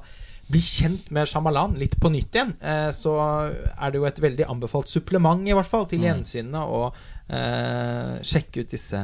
bli 0.50 0.60
kjent 0.66 1.12
med 1.14 1.28
Shyamalan 1.30 1.76
litt 1.78 1.96
på 2.02 2.10
nytt 2.10 2.34
igjen, 2.36 2.56
eh, 2.62 2.90
så 2.96 3.14
er 3.22 3.92
det 3.94 4.00
jo 4.02 4.06
et 4.10 4.22
veldig 4.24 4.48
anbefalt 4.50 4.90
supplement, 4.90 5.46
i 5.48 5.54
hvert 5.54 5.70
fall, 5.70 5.86
til 5.92 6.02
gjensynene 6.08 6.64
å 6.66 6.80
eh, 7.30 8.16
sjekke 8.26 8.64
ut 8.66 8.72
disse 8.74 9.04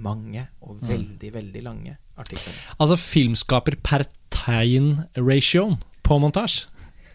mange 0.00 0.46
og 0.64 0.80
veldig, 0.88 1.30
veldig 1.34 1.62
lange 1.64 1.96
artiklene. 2.20 2.56
Altså 2.80 2.96
filmskaper 3.00 3.76
per 3.84 4.06
tegn-ratioen 4.32 5.76
på 6.04 6.18
montasje. 6.22 6.66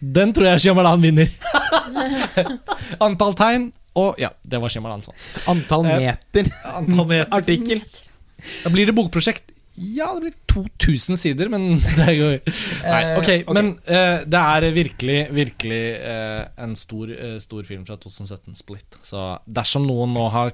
Den 0.02 0.32
tror 0.34 0.48
jeg 0.52 0.64
Shyamalan 0.64 1.02
vinner. 1.02 1.28
Antall 3.06 3.36
tegn 3.38 3.68
og 3.98 4.16
Ja, 4.18 4.30
det 4.42 4.58
var 4.62 4.72
Shyamalan 4.72 5.02
sånn. 5.04 5.14
Antall 5.52 5.86
Eh, 5.86 6.00
meter 6.08 6.48
Antall 6.72 7.06
meter. 7.10 7.28
artikkel. 7.36 7.82
Da 8.64 8.70
blir 8.74 8.88
det 8.88 8.94
bokprosjekt. 8.96 9.51
Ja, 9.74 10.10
det 10.14 10.20
blir 10.26 10.34
2000 10.52 11.16
sider, 11.16 11.48
men 11.52 11.78
det 11.98 12.16
går 12.18 12.34
Nei, 12.84 13.02
Eh, 13.02 13.14
ok, 13.18 13.30
ok. 13.46 13.54
men 13.56 13.70
uh, 13.88 14.24
det 14.28 14.42
er 14.42 14.66
virkelig, 14.76 15.18
virkelig 15.32 15.80
uh, 16.02 16.42
en 16.64 16.76
stor, 16.76 17.12
uh, 17.12 17.38
stor 17.40 17.64
film 17.68 17.86
fra 17.88 17.96
2017, 17.96 18.58
Split. 18.58 19.00
Så 19.06 19.24
dersom 19.46 19.88
noen 19.88 20.12
nå 20.16 20.26
har 20.34 20.52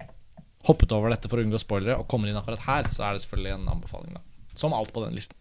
hoppet 0.69 0.93
over 0.95 1.11
dette 1.15 1.31
for 1.31 1.40
å 1.40 1.45
unngå 1.47 1.59
spoilere, 1.62 1.99
og 1.99 2.09
kommer 2.11 2.31
inn 2.31 2.39
akkurat 2.39 2.62
her, 2.66 2.90
så 2.95 3.09
er 3.09 3.16
det 3.16 3.24
selvfølgelig 3.24 3.57
en 3.57 3.70
anbefaling, 3.74 4.15
da. 4.19 4.23
Som 4.59 4.74
alt 4.77 4.93
på 4.95 5.03
den 5.05 5.16
listen. 5.19 5.36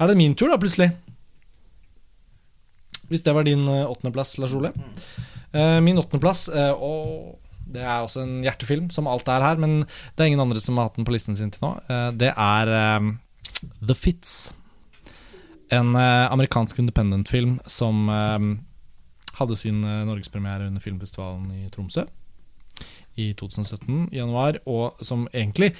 Er 0.00 0.10
det 0.10 0.18
min 0.18 0.34
tur, 0.38 0.50
da, 0.50 0.58
plutselig? 0.60 0.90
Hvis 3.10 3.24
det 3.26 3.34
var 3.36 3.44
din 3.46 3.66
eh, 3.68 3.90
åttendeplass, 3.90 4.38
Lars 4.40 4.54
Ole. 4.56 4.70
Eh, 5.52 5.80
min 5.84 5.98
åttendeplass, 6.00 6.48
eh, 6.48 6.72
og 6.72 7.38
det 7.74 7.82
er 7.82 8.02
også 8.04 8.22
en 8.24 8.34
hjertefilm, 8.44 8.90
som 8.94 9.08
alt 9.10 9.28
er 9.30 9.44
her, 9.44 9.60
men 9.60 9.82
det 9.84 10.22
er 10.22 10.30
ingen 10.30 10.44
andre 10.44 10.62
som 10.62 10.78
har 10.78 10.88
hatt 10.88 10.98
den 11.00 11.06
på 11.06 11.14
listen 11.14 11.36
sin 11.38 11.52
til 11.54 11.64
nå. 11.66 11.72
Eh, 11.90 12.10
det 12.20 12.30
er 12.30 12.74
eh, 12.78 13.08
The 13.82 13.96
Fits. 13.98 14.36
En 15.74 15.94
eh, 15.98 16.26
amerikansk 16.30 16.78
independent-film 16.82 17.58
som 17.66 18.06
hadde 19.34 19.56
sin 19.58 19.80
norgespremiere 19.82 20.68
under 20.68 20.82
filmfestivalen 20.82 21.48
i 21.56 21.70
Tromsø 21.74 22.04
i 23.18 23.32
2017, 23.38 24.08
i 24.12 24.18
januar, 24.18 24.58
og 24.66 24.98
som 25.02 25.26
egentlig 25.34 25.72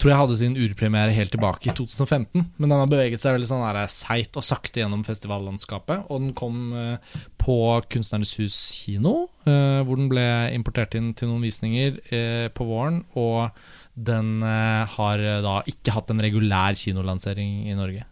tror 0.00 0.12
jeg 0.12 0.20
hadde 0.22 0.36
sin 0.40 0.56
urpremiere 0.56 1.12
helt 1.14 1.32
tilbake 1.34 1.68
i 1.68 1.74
2015, 1.76 2.46
men 2.56 2.66
den 2.66 2.76
har 2.78 2.88
beveget 2.90 3.22
seg 3.22 3.36
veldig 3.36 3.48
sånn 3.50 3.64
seigt 3.92 4.38
og 4.40 4.46
sakte 4.46 4.80
gjennom 4.80 5.02
festivallandskapet, 5.06 6.06
og 6.08 6.22
den 6.24 6.32
kom 6.38 6.70
eh, 6.76 7.18
på 7.40 7.58
Kunstnernes 7.92 8.32
Hus 8.40 8.56
kino, 8.80 9.28
eh, 9.44 9.82
hvor 9.84 10.00
den 10.00 10.08
ble 10.12 10.24
importert 10.56 10.96
inn 10.98 11.12
til 11.18 11.30
noen 11.30 11.44
visninger 11.44 12.00
eh, 12.16 12.48
på 12.54 12.66
våren, 12.68 13.02
og 13.20 13.50
den 13.94 14.40
eh, 14.46 14.96
har 14.96 15.20
eh, 15.20 15.42
da 15.44 15.60
ikke 15.68 15.94
hatt 15.96 16.12
en 16.14 16.24
regulær 16.24 16.78
kinolansering 16.80 17.66
i 17.68 17.76
Norge. 17.76 18.06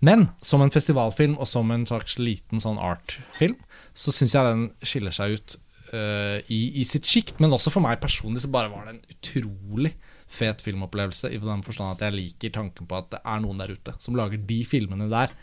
Men 0.00 0.30
som 0.44 0.62
en 0.64 0.72
festivalfilm 0.72 1.36
og 1.36 1.48
som 1.48 1.68
en 1.74 1.84
slags 1.88 2.16
liten 2.20 2.62
sånn 2.62 2.80
artfilm, 2.80 3.58
så 3.92 4.14
syns 4.14 4.34
jeg 4.36 4.46
den 4.46 4.70
skiller 4.80 5.14
seg 5.14 5.36
ut 5.36 5.58
eh, 5.92 6.38
i, 6.48 6.60
i 6.80 6.86
sitt 6.88 7.08
sjikt. 7.08 7.36
Men 7.42 7.52
også 7.54 7.72
for 7.74 7.84
meg 7.84 8.00
personlig 8.02 8.44
så 8.44 8.52
bare 8.52 8.72
var 8.72 8.88
det 8.88 8.96
en 8.96 9.04
utrolig 9.18 9.92
fet 10.30 10.62
filmopplevelse, 10.62 11.32
i 11.34 11.40
den 11.42 11.64
forstand 11.66 11.96
at 11.96 12.06
jeg 12.06 12.16
liker 12.16 12.54
tanken 12.54 12.86
på 12.86 13.00
at 13.00 13.10
det 13.16 13.20
er 13.24 13.42
noen 13.42 13.60
der 13.60 13.74
ute 13.74 13.96
som 13.98 14.16
lager 14.18 14.40
de 14.50 14.62
filmene 14.68 15.10
der. 15.10 15.34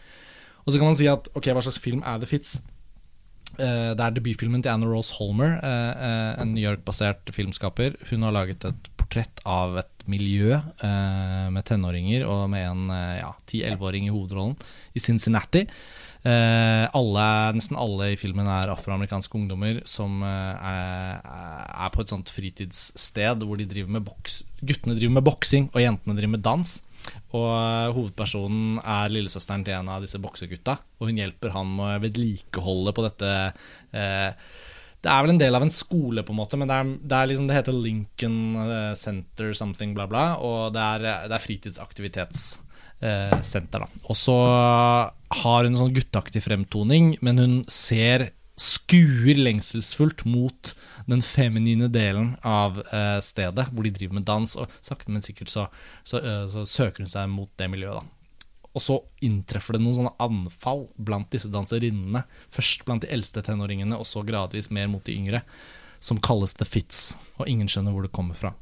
Og 0.65 0.73
så 0.73 0.79
kan 0.79 0.89
man 0.89 0.99
si 0.99 1.07
at 1.11 1.29
ok, 1.35 1.51
hva 1.51 1.63
slags 1.63 1.79
film 1.83 2.03
er 2.07 2.19
The 2.23 2.29
Fits? 2.29 2.57
Eh, 3.55 3.91
det 3.97 4.03
er 4.03 4.15
debutfilmen 4.17 4.61
til 4.61 4.73
Anna 4.73 4.89
Rose 4.89 5.15
Holmer, 5.17 5.57
eh, 5.63 5.93
eh, 6.07 6.41
en 6.41 6.53
New 6.53 6.63
York-basert 6.63 7.31
filmskaper. 7.33 7.95
Hun 8.11 8.25
har 8.27 8.35
laget 8.35 8.65
et 8.67 8.89
portrett 8.99 9.41
av 9.45 9.79
et 9.81 9.93
miljø 10.07 10.55
med 11.51 11.65
tenåringer 11.67 12.23
og 12.23 12.45
med 12.49 12.63
en 12.63 12.91
ja, 13.19 13.33
10-11-åring 13.43 14.05
i 14.07 14.11
hovedrollen 14.13 14.55
i 14.95 15.01
Cincinnati. 15.03 15.65
Alle, 16.23 17.25
nesten 17.57 17.75
alle 17.75 18.13
i 18.13 18.19
filmen 18.19 18.47
er 18.47 18.71
afroamerikanske 18.71 19.35
ungdommer 19.35 19.81
som 19.83 20.23
er 20.23 21.91
på 21.91 22.05
et 22.05 22.13
sånt 22.15 22.31
fritidssted 22.31 23.43
hvor 23.43 23.59
de 23.59 23.67
driver 23.67 23.97
med 23.97 24.07
boks. 24.07 24.45
Guttene 24.61 24.95
driver 24.97 25.13
med 25.19 25.27
boksing, 25.27 25.69
og 25.73 25.83
jentene 25.83 26.15
driver 26.17 26.33
med 26.33 26.43
dans. 26.45 26.69
Og 27.35 27.49
eh, 27.51 27.91
hovedpersonen 27.95 28.79
er 28.81 29.11
lillesøsteren 29.13 29.63
til 29.65 29.73
en 29.77 29.89
av 29.93 30.01
disse 30.03 30.19
boksegutta, 30.21 30.73
og 30.99 31.03
hun 31.09 31.19
hjelper 31.21 31.49
han 31.55 31.67
med 31.77 32.01
vedlikeholdet 32.05 32.93
på 32.95 33.05
dette 33.05 33.29
eh, 33.95 34.31
Det 35.03 35.09
er 35.13 35.21
vel 35.23 35.33
en 35.35 35.43
del 35.43 35.55
av 35.57 35.63
en 35.65 35.73
skole, 35.73 36.21
på 36.25 36.31
en 36.33 36.41
måte, 36.41 36.55
men 36.59 36.67
det, 36.69 36.75
er, 36.75 36.83
det, 37.01 37.15
er 37.17 37.25
liksom, 37.31 37.47
det 37.49 37.57
heter 37.59 37.75
Lincoln 37.75 38.39
eh, 38.65 38.95
Center 38.99 39.47
something, 39.57 39.89
bla, 39.97 40.05
bla, 40.09 40.25
og 40.43 40.59
det 40.75 40.83
er, 40.83 40.99
det 41.27 41.35
er 41.37 41.45
fritidsaktivitetssenter. 41.45 43.79
da. 43.83 43.87
Og 44.07 44.15
så 44.17 44.37
har 45.43 45.59
hun 45.61 45.71
en 45.73 45.81
sånn 45.83 45.95
gutteaktig 45.95 46.41
fremtoning, 46.47 47.05
men 47.21 47.35
hun 47.43 47.55
ser 47.71 48.19
skuer 48.57 49.37
lengselsfullt 49.37 50.25
mot 50.25 50.73
den 51.07 51.23
feminine 51.23 51.87
delen 51.91 52.35
av 52.45 52.81
eh, 52.91 53.17
stedet 53.23 53.69
hvor 53.71 53.87
de 53.87 53.93
driver 53.95 54.19
med 54.19 54.27
dans, 54.27 54.57
og 54.59 54.71
sakte, 54.81 55.11
men 55.13 55.23
sikkert 55.23 55.51
så, 55.51 55.65
så, 56.03 56.19
eh, 56.19 56.45
så 56.51 56.65
søker 56.67 57.05
hun 57.05 57.11
seg 57.11 57.31
mot 57.31 57.51
det 57.59 57.69
miljøet, 57.71 58.03
da. 58.03 58.13
Og 58.77 58.83
så 58.83 58.99
inntreffer 59.25 59.73
det 59.73 59.81
noen 59.81 59.95
sånne 59.97 60.13
anfall 60.21 60.83
blant 61.01 61.31
disse 61.33 61.49
danserinnene. 61.49 62.21
Først 62.53 62.83
blant 62.85 63.01
de 63.01 63.09
eldste 63.15 63.41
tenåringene, 63.41 63.97
og 63.97 64.05
så 64.05 64.21
gradvis 64.27 64.69
mer 64.69 64.91
mot 64.91 65.01
de 65.07 65.15
yngre. 65.17 65.41
Som 65.97 66.19
kalles 66.21 66.53
The 66.59 66.67
Fits, 66.67 67.15
og 67.39 67.49
ingen 67.49 67.71
skjønner 67.71 67.95
hvor 67.95 68.05
det 68.05 68.13
kommer 68.13 68.37
fra. 68.37 68.53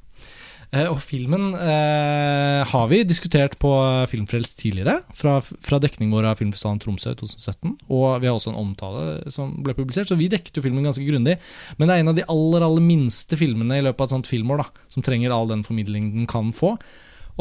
Eh, 0.74 0.88
og 0.90 0.98
filmen 1.04 1.54
eh, 1.54 2.62
har 2.68 2.88
vi 2.92 3.02
diskutert 3.08 3.58
på 3.62 3.72
Filmfrelst 4.12 4.58
tidligere, 4.60 4.98
fra, 5.16 5.38
fra 5.42 5.80
dekningen 5.82 6.14
vår 6.16 6.30
av 6.32 6.40
Filmfestivalen 6.42 6.82
Tromsø 6.84 7.14
i 7.14 7.20
2017. 7.20 7.76
Og 7.94 8.06
vi 8.22 8.30
har 8.30 8.36
også 8.36 8.54
en 8.54 8.62
omtale 8.62 9.34
som 9.34 9.54
ble 9.66 9.76
publisert, 9.78 10.10
så 10.10 10.20
vi 10.20 10.30
dekket 10.32 10.60
jo 10.60 10.66
filmen 10.66 10.88
ganske 10.88 11.06
grundig. 11.06 11.38
Men 11.78 11.88
det 11.90 11.98
er 11.98 12.06
en 12.06 12.14
av 12.14 12.20
de 12.20 12.28
aller 12.32 12.68
aller 12.68 12.86
minste 12.86 13.40
filmene 13.40 13.80
i 13.80 13.86
løpet 13.86 14.02
av 14.04 14.10
et 14.10 14.16
sånt 14.18 14.32
filmår 14.32 14.64
da, 14.64 14.70
som 14.92 15.06
trenger 15.06 15.36
all 15.36 15.52
den 15.52 15.66
formidlingen 15.68 16.16
den 16.22 16.32
kan 16.32 16.54
få. 16.56 16.76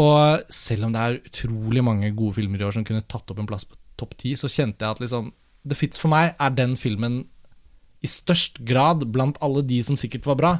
Og 0.01 0.44
selv 0.52 0.88
om 0.88 0.94
det 0.94 1.01
er 1.02 1.20
utrolig 1.22 1.84
mange 1.86 2.10
gode 2.16 2.40
filmer 2.40 2.60
i 2.60 2.66
år 2.66 2.74
som 2.76 2.86
kunne 2.86 3.06
tatt 3.06 3.30
opp 3.30 3.40
en 3.40 3.48
plass 3.48 3.66
på 3.68 3.78
topp 4.01 4.16
ti, 4.18 4.34
så 4.38 4.51
kjente 4.51 4.82
jeg 4.82 4.96
at 4.96 5.02
liksom 5.02 5.30
The 5.64 5.76
Fits 5.78 6.01
for 6.02 6.12
meg 6.12 6.34
er 6.42 6.52
den 6.52 6.74
filmen 6.76 7.22
i 8.05 8.10
størst 8.10 8.59
grad 8.68 9.06
blant 9.14 9.38
alle 9.44 9.62
de 9.64 9.78
som 9.86 9.96
sikkert 9.96 10.26
var 10.28 10.40
bra, 10.40 10.52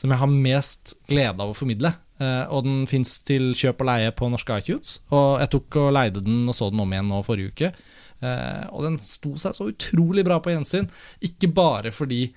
som 0.00 0.12
jeg 0.12 0.20
har 0.22 0.32
mest 0.32 0.94
glede 1.10 1.44
av 1.44 1.52
å 1.52 1.56
formidle. 1.56 1.92
Eh, 2.20 2.44
og 2.52 2.64
den 2.64 2.84
fins 2.88 3.18
til 3.26 3.50
kjøp 3.56 3.82
og 3.82 3.90
leie 3.90 4.12
på 4.16 4.28
norske 4.32 4.60
iTunes. 4.62 4.98
Og 5.12 5.40
jeg 5.42 5.52
tok 5.52 5.80
og 5.82 5.90
leide 5.96 6.22
den 6.24 6.46
og 6.48 6.56
så 6.56 6.70
den 6.72 6.80
om 6.84 6.94
igjen 6.94 7.10
nå 7.10 7.20
forrige 7.26 7.52
uke. 7.52 7.72
Eh, 8.20 8.64
og 8.72 8.86
den 8.86 8.96
sto 9.04 9.34
seg 9.40 9.56
så 9.56 9.68
utrolig 9.68 10.24
bra 10.28 10.40
på 10.40 10.54
gjensyn. 10.54 10.88
Ikke 11.24 11.50
bare 11.52 11.92
fordi 11.92 12.30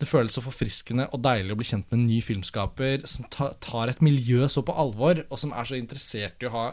det 0.00 0.08
føles 0.10 0.34
så 0.34 0.42
forfriskende 0.42 1.06
og 1.14 1.22
deilig 1.22 1.54
å 1.54 1.58
bli 1.60 1.68
kjent 1.68 1.92
med 1.92 2.00
en 2.00 2.08
ny 2.08 2.18
filmskaper 2.24 3.04
som 3.06 3.28
tar 3.30 3.92
et 3.92 4.00
miljø 4.02 4.48
så 4.50 4.64
på 4.66 4.74
alvor, 4.74 5.20
og 5.28 5.38
som 5.38 5.52
er 5.54 5.68
så 5.68 5.78
interessert 5.78 6.42
i 6.42 6.48
å 6.48 6.54
ha 6.56 6.64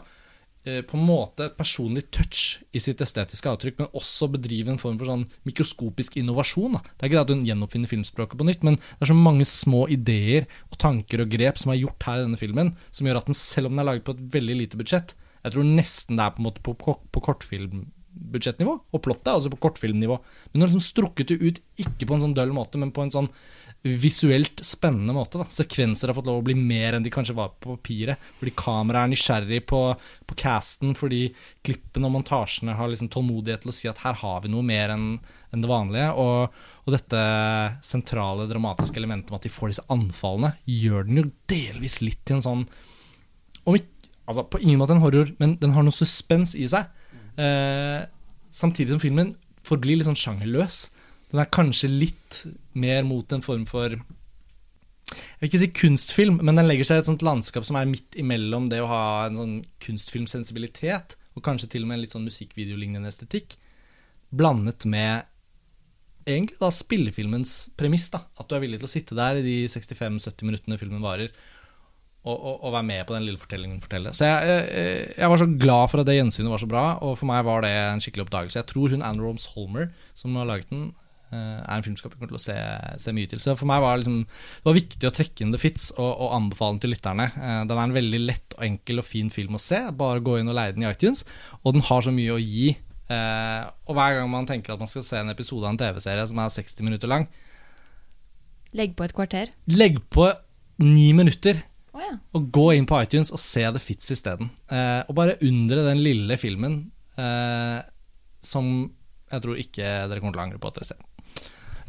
på 0.60 0.96
en 0.98 1.06
måte 1.08 1.46
et 1.46 1.54
personlig 1.56 2.02
touch 2.12 2.60
i 2.76 2.82
sitt 2.82 3.00
estetiske 3.00 3.48
avtrykk, 3.48 3.78
men 3.78 3.94
også 3.96 4.28
bedrive 4.34 4.74
en 4.74 4.80
form 4.82 4.98
for 5.00 5.08
sånn 5.08 5.24
mikroskopisk 5.48 6.18
innovasjon. 6.20 6.76
Da. 6.76 6.82
Det 6.84 7.06
er 7.06 7.10
ikke 7.10 7.16
det 7.16 7.24
at 7.24 7.32
hun 7.32 7.46
gjenoppfinner 7.48 7.90
filmspråket 7.90 8.40
på 8.40 8.48
nytt, 8.48 8.66
men 8.66 8.76
det 8.76 9.06
er 9.06 9.12
så 9.12 9.16
mange 9.16 9.46
små 9.48 9.86
ideer 9.88 10.44
og 10.68 10.76
tanker 10.82 11.24
og 11.24 11.32
grep 11.32 11.62
som 11.62 11.72
er 11.72 11.80
gjort 11.80 12.04
her 12.04 12.20
i 12.20 12.26
denne 12.26 12.40
filmen, 12.40 12.74
som 12.92 13.08
gjør 13.08 13.22
at 13.22 13.30
den, 13.30 13.38
selv 13.40 13.70
om 13.70 13.74
den 13.74 13.84
er 13.84 13.88
laget 13.88 14.04
på 14.04 14.16
et 14.16 14.22
veldig 14.36 14.58
lite 14.60 14.80
budsjett, 14.80 15.16
jeg 15.40 15.54
tror 15.54 15.66
nesten 15.66 16.18
det 16.18 16.26
er 16.26 16.36
på 16.36 16.42
en 16.42 16.48
måte 16.50 16.62
på, 16.64 16.74
på, 16.76 16.96
på 17.14 17.22
kortfilmbudsjettnivå, 17.24 18.74
og 18.92 19.02
plottet 19.04 19.30
er 19.30 19.38
også 19.38 19.52
på 19.54 19.60
kortfilmnivå. 19.64 20.18
Men 20.20 20.58
hun 20.58 20.66
har 20.66 20.72
liksom 20.72 20.84
strukket 20.84 21.32
det 21.32 21.38
ut, 21.40 21.60
ikke 21.80 22.08
på 22.10 22.16
en 22.16 22.26
sånn 22.26 22.36
døll 22.36 22.52
måte, 22.56 22.80
men 22.80 22.92
på 22.92 23.06
en 23.06 23.14
sånn 23.14 23.30
visuelt 23.82 24.60
spennende 24.64 25.14
måte. 25.16 25.38
Da. 25.40 25.46
Sekvenser 25.48 26.10
har 26.10 26.16
fått 26.18 26.28
lov 26.28 26.42
å 26.42 26.44
bli 26.44 26.54
mer 26.56 26.96
enn 26.96 27.04
de 27.04 27.12
kanskje 27.12 27.36
var 27.36 27.54
på 27.56 27.78
papiret. 27.78 28.20
Fordi 28.40 28.52
kameraet 28.58 29.08
er 29.08 29.12
nysgjerrig 29.14 29.60
på, 29.70 29.80
på 30.28 30.36
casten, 30.38 30.92
fordi 30.98 31.22
klippene 31.64 32.10
og 32.10 32.14
montasjene 32.18 32.76
har 32.76 32.92
liksom 32.92 33.08
tålmodighet 33.12 33.64
til 33.64 33.72
å 33.72 33.76
si 33.76 33.88
at 33.88 34.02
her 34.04 34.18
har 34.20 34.44
vi 34.44 34.52
noe 34.52 34.66
mer 34.66 34.92
enn 34.92 35.08
en 35.16 35.64
det 35.64 35.70
vanlige. 35.70 36.10
Og, 36.20 36.60
og 36.84 36.94
dette 36.94 37.24
sentrale 37.86 38.48
dramatiske 38.50 39.00
elementet 39.00 39.32
med 39.32 39.40
at 39.40 39.48
de 39.48 39.54
får 39.54 39.72
disse 39.72 39.88
anfallene, 39.92 40.54
gjør 40.68 41.08
den 41.08 41.22
jo 41.22 41.28
delvis 41.50 42.00
litt 42.04 42.20
til 42.28 42.38
en 42.38 42.46
sånn 42.46 42.68
om 43.68 43.76
ikke, 43.76 44.08
altså 44.30 44.44
På 44.48 44.60
ingen 44.62 44.78
måte 44.80 44.94
en 44.94 45.02
horror, 45.02 45.32
men 45.40 45.56
den 45.60 45.74
har 45.74 45.84
noe 45.84 45.94
suspens 45.94 46.54
i 46.56 46.64
seg. 46.70 46.86
Eh, 47.40 48.00
samtidig 48.54 48.94
som 48.94 49.02
filmen 49.02 49.32
forblir 49.66 49.98
litt 49.98 50.08
sånn 50.08 50.18
sjangerløs. 50.18 50.86
Den 51.30 51.42
er 51.42 51.52
kanskje 51.54 51.90
litt 51.90 52.40
mer 52.78 53.04
mot 53.06 53.32
en 53.32 53.44
form 53.44 53.66
for 53.68 53.94
Jeg 53.94 55.38
vil 55.40 55.48
ikke 55.50 55.62
si 55.62 55.70
kunstfilm, 55.74 56.40
men 56.42 56.58
den 56.58 56.68
legger 56.68 56.86
seg 56.86 57.00
i 57.00 57.04
et 57.04 57.10
sånt 57.10 57.24
landskap 57.26 57.66
som 57.66 57.78
er 57.78 57.88
midt 57.90 58.18
imellom 58.18 58.68
det 58.70 58.82
å 58.82 58.90
ha 58.90 59.04
en 59.26 59.38
sånn 59.38 59.56
kunstfilmsensibilitet, 59.82 61.16
og 61.34 61.44
kanskje 61.46 61.70
til 61.72 61.86
og 61.86 61.90
med 61.90 61.98
en 61.98 62.04
litt 62.04 62.14
sånn 62.14 62.26
musikkvideolignende 62.26 63.10
estetikk, 63.10 63.56
blandet 64.30 64.86
med 64.86 65.26
egentlig 66.28 66.60
da 66.60 66.70
spillefilmens 66.74 67.54
premiss. 67.78 68.10
da 68.12 68.22
At 68.38 68.50
du 68.50 68.54
er 68.54 68.62
villig 68.62 68.80
til 68.82 68.90
å 68.90 68.92
sitte 68.92 69.18
der 69.18 69.40
i 69.40 69.46
de 69.46 69.56
65-70 69.70 70.46
minuttene 70.46 70.78
filmen 70.78 71.02
varer, 71.02 71.34
og, 72.20 72.36
og, 72.36 72.56
og 72.68 72.74
være 72.74 72.84
med 72.84 73.06
på 73.08 73.14
den 73.16 73.24
lille 73.24 73.40
fortellingen 73.40 73.78
den 73.78 73.84
forteller. 73.84 74.14
Så 74.14 74.28
jeg, 74.28 74.48
jeg, 74.50 75.04
jeg 75.16 75.32
var 75.32 75.40
så 75.40 75.46
glad 75.62 75.84
for 75.90 76.02
at 76.02 76.10
det 76.10 76.18
gjensynet 76.18 76.52
var 76.52 76.60
så 76.60 76.68
bra, 76.68 76.84
og 77.06 77.14
for 77.16 77.30
meg 77.30 77.46
var 77.48 77.64
det 77.64 77.72
en 77.72 78.02
skikkelig 78.04 78.26
oppdagelse. 78.26 78.60
Jeg 78.60 78.68
tror 78.70 78.92
hun 78.92 79.06
Anne 79.06 79.24
Roms 79.24 79.46
Holmer, 79.54 79.88
som 80.18 80.36
har 80.36 80.50
laget 80.50 80.68
den, 80.70 80.90
er 81.38 81.76
en 81.76 81.84
filmskaper 81.86 82.16
kommer 82.18 82.32
til 82.32 82.38
å 82.38 82.42
se, 82.42 82.56
se 82.98 83.12
mye 83.14 83.28
til. 83.30 83.38
Så 83.42 83.54
for 83.56 83.68
meg 83.70 83.80
var 83.84 83.96
det, 83.96 84.02
liksom, 84.04 84.24
det 84.26 84.66
var 84.70 84.76
viktig 84.78 85.08
å 85.08 85.14
trekke 85.14 85.44
inn 85.46 85.52
The 85.54 85.60
Fits 85.62 85.90
og, 85.96 86.10
og 86.26 86.34
anbefale 86.36 86.74
den 86.76 86.80
til 86.84 86.94
lytterne. 86.96 87.26
Eh, 87.36 87.60
Den 87.70 87.76
er 87.78 87.82
en 87.86 87.94
veldig 87.96 88.20
lett 88.26 88.56
og 88.58 88.64
enkel 88.66 88.98
og 89.02 89.06
fin 89.06 89.30
film 89.30 89.54
å 89.54 89.62
se. 89.62 89.78
Bare 89.94 90.20
gå 90.26 90.38
inn 90.40 90.50
og 90.50 90.56
leie 90.58 90.72
den 90.74 90.82
i 90.86 90.90
iTunes. 90.90 91.24
Og 91.64 91.74
den 91.78 91.86
har 91.86 92.02
så 92.06 92.12
mye 92.14 92.34
å 92.34 92.40
gi. 92.42 92.72
Eh, 93.10 93.62
Og 93.86 93.94
hver 93.98 94.18
gang 94.18 94.28
man 94.30 94.46
tenker 94.50 94.74
at 94.74 94.82
man 94.82 94.90
skal 94.90 95.02
se 95.06 95.16
en 95.22 95.30
episode 95.32 95.64
av 95.66 95.72
en 95.74 95.80
TV-serie 95.80 96.26
som 96.30 96.38
er 96.42 96.52
60 96.60 96.86
minutter 96.86 97.10
lang, 97.10 97.28
Legg 98.78 98.92
på 98.94 99.02
et 99.02 99.12
kvarter. 99.16 99.48
legg 99.66 99.96
på 100.14 100.28
ni 100.78 101.08
minutter 101.12 101.58
Oh, 101.92 101.98
ja. 101.98 102.12
og 102.38 102.44
gå 102.54 102.68
inn 102.76 102.86
på 102.86 102.94
iTunes 103.02 103.32
og 103.34 103.40
se 103.42 103.64
The 103.66 103.80
Fits 103.82 104.12
isteden. 104.14 104.52
Eh, 104.70 105.00
og 105.10 105.16
bare 105.18 105.34
undre 105.42 105.82
den 105.88 105.98
lille 106.04 106.36
filmen 106.38 106.76
eh, 107.18 107.80
som 108.46 108.68
jeg 109.30 109.42
tror 109.42 109.58
ikke 109.58 109.88
dere 110.06 110.20
kommer 110.22 110.36
til 110.36 110.40
å 110.40 110.44
angre 110.46 110.60
på 110.62 110.70
at 110.70 110.78
dere 110.78 110.86
ser. 110.92 111.02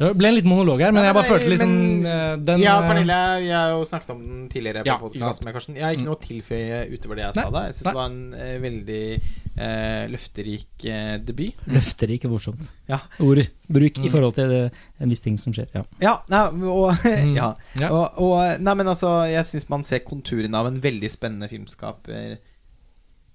Det 0.01 0.07
ble 0.17 0.29
en 0.31 0.33
liten 0.33 0.49
monolog 0.49 0.79
her, 0.81 0.91
men 0.95 1.03
Ja, 1.03 1.11
jeg 1.11 1.15
bare 1.19 1.29
følte 1.29 1.49
liksom 1.51 1.71
men- 2.01 2.05
eh, 2.09 2.35
den 2.47 2.59
ja, 2.63 2.71
eh, 2.81 2.87
Pernille, 2.89 3.17
jeg 3.45 3.53
har 3.53 3.69
jo 3.69 3.83
snakket 3.85 4.09
om 4.09 4.21
den 4.25 4.49
tidligere 4.49 4.81
på 4.81 4.87
Ja, 4.89 4.95
podkast 4.97 5.43
med 5.45 5.53
Karsten. 5.53 5.75
Jeg 5.77 5.83
har 5.85 5.93
ikke 5.93 6.05
noe 6.07 6.15
å 6.15 6.21
tilføye 6.23 6.79
utover 6.89 7.15
det 7.19 7.23
jeg 7.27 7.35
Nei, 7.35 7.43
sa 7.43 7.49
da. 7.53 7.61
Jeg 7.67 7.73
syns 7.75 7.83
det 7.83 7.93
var 7.93 8.05
en 8.09 8.33
eh, 8.33 8.57
veldig 8.63 9.21
eh, 9.61 10.07
løfterik 10.09 10.85
eh, 10.89 11.17
debut. 11.19 11.53
Løfterik 11.67 12.25
er 12.25 12.29
morsomt. 12.33 12.71
Ja. 12.89 12.97
Ord 13.19 13.43
bruk 13.69 13.99
i 13.99 14.07
Mm. 14.07 14.11
forhold 14.11 14.33
til 14.33 14.49
det, 14.49 14.73
en 14.99 15.09
viss 15.09 15.21
ting 15.21 15.37
som 15.37 15.53
skjer. 15.53 15.67
Ja. 15.75 15.83
Ja, 16.01 16.15
nei, 16.29 16.41
og, 16.65 16.95
Mm. 17.05 17.35
ja. 17.35 17.53
Og, 17.91 18.17
og 18.17 18.59
Nei, 18.59 18.73
men 18.73 18.87
altså, 18.87 19.29
jeg 19.29 19.43
syns 19.45 19.69
man 19.69 19.83
ser 19.83 19.99
konturene 19.99 20.55
av 20.57 20.65
en 20.65 20.81
veldig 20.81 21.09
spennende 21.11 21.47
filmskaper 21.47 22.37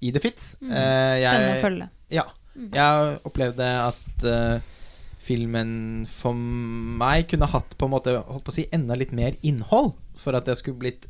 i 0.02 0.10
The 0.10 0.18
Fits. 0.18 0.56
Mm. 0.60 0.72
Uh, 0.72 1.20
jeg- 1.20 1.30
Spennende 1.30 1.54
å 1.54 1.62
følge. 1.62 1.88
Ja. 2.10 2.24
Mm. 2.56 2.70
Jeg 2.72 3.18
opplevde 3.24 3.66
at 3.92 4.24
eh, 4.24 4.60
filmen 5.26 6.04
for 6.10 6.36
meg 6.36 7.26
kunne 7.32 7.48
hatt 7.50 7.74
på 7.78 7.88
en 7.88 7.94
måte 7.96 8.14
holdt 8.20 8.46
på 8.46 8.54
å 8.54 8.56
si 8.56 8.68
enda 8.74 8.96
litt 8.98 9.14
mer 9.16 9.34
innhold 9.46 9.94
for 10.16 10.38
at 10.38 10.48
jeg 10.50 10.60
skulle 10.60 10.84
blitt 10.84 11.08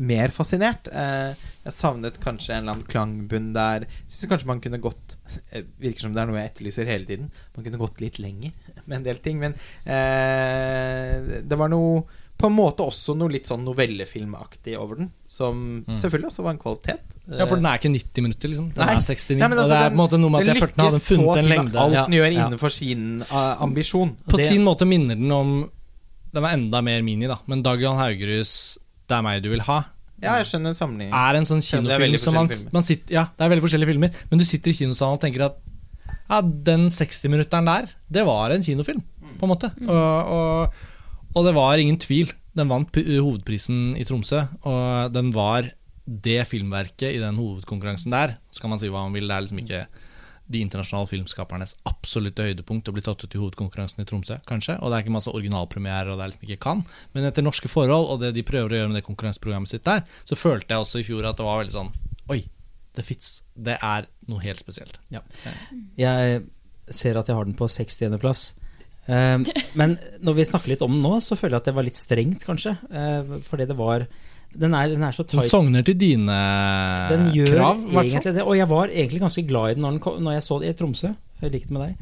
mer 0.00 0.32
fascinert. 0.32 0.88
Eh, 0.88 1.36
jeg 1.66 1.76
savnet 1.76 2.16
kanskje 2.22 2.54
en 2.54 2.62
eller 2.62 2.76
annen 2.76 2.88
klangbunn 2.88 3.50
der. 3.56 3.86
Syns 4.06 4.30
kanskje 4.30 4.48
man 4.48 4.62
kunne 4.64 4.80
gått 4.82 5.16
eh, 5.52 5.66
Virker 5.82 6.06
som 6.06 6.16
det 6.16 6.22
er 6.22 6.30
noe 6.30 6.40
jeg 6.40 6.52
etterlyser 6.52 6.88
hele 6.88 7.08
tiden. 7.08 7.28
Man 7.56 7.66
kunne 7.66 7.80
gått 7.82 8.00
litt 8.04 8.20
lenger 8.22 8.54
med 8.86 9.00
en 9.00 9.06
del 9.10 9.20
ting. 9.24 9.40
Men 9.42 9.56
eh, 9.84 11.42
det 11.44 11.60
var 11.60 11.72
noe 11.72 12.04
på 12.40 12.48
en 12.48 12.54
måte 12.56 12.80
også 12.86 13.12
noe 13.20 13.28
litt 13.34 13.44
sånn 13.48 13.62
novellefilmaktig 13.66 14.76
over 14.80 14.96
den, 15.02 15.10
som 15.28 15.84
Mm. 15.86 15.96
selvfølgelig 16.00 16.30
også 16.30 16.42
var 16.46 16.50
en 16.54 16.58
kvalitet. 16.62 17.00
Ja, 17.28 17.44
for 17.46 17.56
den 17.60 17.66
er 17.66 17.78
ikke 17.78 17.90
90 17.92 18.22
minutter, 18.24 18.48
liksom. 18.48 18.70
Den 18.74 18.86
Nei. 18.86 18.94
er 18.94 19.00
69. 19.02 19.36
Nei, 19.38 19.48
altså, 19.48 19.62
og 19.62 19.68
det 19.68 19.76
er 19.76 19.90
på 19.90 19.92
en 19.92 20.00
måte 20.00 20.18
noe 20.20 20.30
med 20.30 20.40
at 20.40 20.46
jeg 20.54 20.62
følte 20.64 20.76
den 20.76 20.86
hadde 20.88 21.00
funnet 21.04 21.38
en 21.42 21.50
lengde. 21.52 21.78
alt 21.78 21.98
den 22.08 22.16
gjør 22.18 22.32
innenfor 22.32 22.70
sin 22.72 23.04
uh, 23.30 23.56
ambisjon. 23.62 24.16
På 24.28 24.36
Det- 24.40 24.48
sin 24.48 24.64
måte 24.64 24.86
minner 24.88 25.14
den 25.16 25.30
om 25.30 25.70
Den 26.32 26.44
er 26.44 26.52
enda 26.54 26.80
mer 26.80 27.02
mini, 27.02 27.26
da. 27.26 27.38
Men 27.48 27.60
Dag 27.62 27.80
Johan 27.80 27.98
Haugeruds 27.98 28.78
'Det 29.08 29.16
er 29.18 29.22
meg 29.22 29.42
du 29.42 29.50
vil 29.50 29.60
ha' 29.60 29.84
Ja, 30.22 30.36
jeg 30.38 30.46
skjønner 30.46 30.68
en 30.68 30.74
sammenligning. 30.74 31.12
er 31.12 31.34
en 31.36 31.44
sånn 31.44 31.60
kinofilm 31.60 32.18
som 32.20 32.34
man, 32.34 32.48
man 32.72 32.82
sitter, 32.82 33.10
Ja, 33.14 33.24
det 33.36 33.40
er 33.44 33.48
veldig 33.48 33.62
forskjellige 33.64 33.86
filmer, 33.88 34.10
men 34.30 34.38
du 34.38 34.44
sitter 34.44 34.70
i 34.70 34.74
kinosalen 34.74 35.14
og 35.14 35.20
tenker 35.20 35.44
at 35.46 35.56
ja, 36.30 36.40
den 36.42 36.88
60-minutteren 36.90 37.64
der, 37.66 37.88
det 38.10 38.24
var 38.24 38.50
en 38.52 38.62
kinofilm, 38.62 39.02
på 39.40 39.42
en 39.42 39.48
måte. 39.48 39.72
Og, 39.88 40.28
og, 40.30 40.70
og 41.34 41.46
det 41.46 41.56
var 41.56 41.80
ingen 41.80 41.98
tvil. 42.00 42.32
Den 42.56 42.70
vant 42.70 42.96
hovedprisen 42.96 43.94
i 43.98 44.04
Tromsø, 44.06 44.42
og 44.66 45.12
den 45.14 45.30
var 45.34 45.68
det 46.04 46.42
filmverket 46.50 47.14
i 47.14 47.22
den 47.22 47.38
hovedkonkurransen 47.38 48.10
der. 48.14 48.38
Så 48.50 48.62
kan 48.62 48.72
man 48.72 48.80
si 48.82 48.90
hva 48.90 49.04
man 49.06 49.14
vil, 49.14 49.28
det 49.30 49.36
er 49.36 49.44
liksom 49.44 49.60
ikke 49.62 49.84
de 50.50 50.62
internasjonale 50.64 51.06
filmskapernes 51.06 51.76
absolutte 51.86 52.42
høydepunkt 52.42 52.88
å 52.90 52.94
bli 52.96 53.04
tatt 53.06 53.22
ut 53.22 53.34
i 53.36 53.38
hovedkonkurransen 53.38 54.02
i 54.02 54.06
Tromsø, 54.08 54.40
kanskje. 54.50 54.74
Og 54.80 54.90
det 54.90 54.96
er 54.96 55.04
ikke 55.04 55.14
masse 55.14 55.30
originalpremierer, 55.30 56.10
og 56.10 56.18
det 56.18 56.24
er 56.24 56.32
liksom 56.32 56.48
ikke 56.48 56.64
kan. 56.64 56.82
Men 57.14 57.28
etter 57.28 57.46
norske 57.46 57.70
forhold, 57.70 58.08
og 58.10 58.24
det 58.24 58.32
de 58.34 58.46
prøver 58.46 58.74
å 58.74 58.80
gjøre 58.80 58.90
med 58.90 58.98
det 58.98 59.06
konkurranseprogrammet 59.06 59.70
sitt 59.70 59.86
der, 59.86 60.02
så 60.26 60.38
følte 60.38 60.74
jeg 60.74 60.82
også 60.82 61.02
i 61.02 61.06
fjor 61.06 61.28
at 61.30 61.38
det 61.38 61.46
var 61.46 61.62
veldig 61.62 61.76
sånn 61.76 61.92
Oi, 62.30 62.40
det 62.98 63.06
Fits. 63.06 63.30
Det 63.54 63.76
er 63.78 64.06
noe 64.30 64.42
helt 64.42 64.62
spesielt. 64.62 64.98
Jeg 65.98 66.42
ser 66.90 67.18
at 67.18 67.30
jeg 67.30 67.38
har 67.38 67.46
den 67.46 67.58
på 67.58 67.70
60.-plass. 67.70 68.42
Eh, 69.08 69.38
men 69.80 69.96
når 70.22 70.34
vi 70.36 70.44
snakker 70.48 70.68
litt 70.74 70.82
om 70.86 70.92
den 70.92 71.02
nå, 71.02 71.16
så 71.24 71.38
føler 71.38 71.56
jeg 71.56 71.62
at 71.64 71.70
det 71.70 71.74
var 71.78 71.86
litt 71.86 71.98
strengt, 71.98 72.44
kanskje. 72.46 72.76
Eh, 72.90 73.38
fordi 73.48 73.66
det 73.70 73.76
var 73.78 74.06
Den 74.50 74.74
er, 74.74 74.88
den 74.90 75.02
er 75.06 75.12
så 75.14 75.22
Den 75.22 75.38
tight. 75.38 75.46
sogner 75.50 75.84
til 75.86 75.94
dine 75.94 76.36
Den 77.10 77.28
gjør 77.34 77.52
krav, 77.54 77.84
egentlig 78.02 78.34
det. 78.34 78.42
Og 78.42 78.56
jeg 78.58 78.68
var 78.68 78.88
egentlig 78.90 79.20
ganske 79.22 79.46
glad 79.46 79.70
i 79.70 79.74
den 79.74 79.82
når, 79.86 79.90
den 79.90 80.00
kom, 80.00 80.16
når 80.22 80.32
jeg 80.32 80.42
så 80.42 80.58
det 80.60 80.68
i 80.72 80.78
Tromsø, 80.80 81.12
i 81.42 81.48
likhet 81.48 81.70
med 81.70 81.84
deg. 81.86 81.94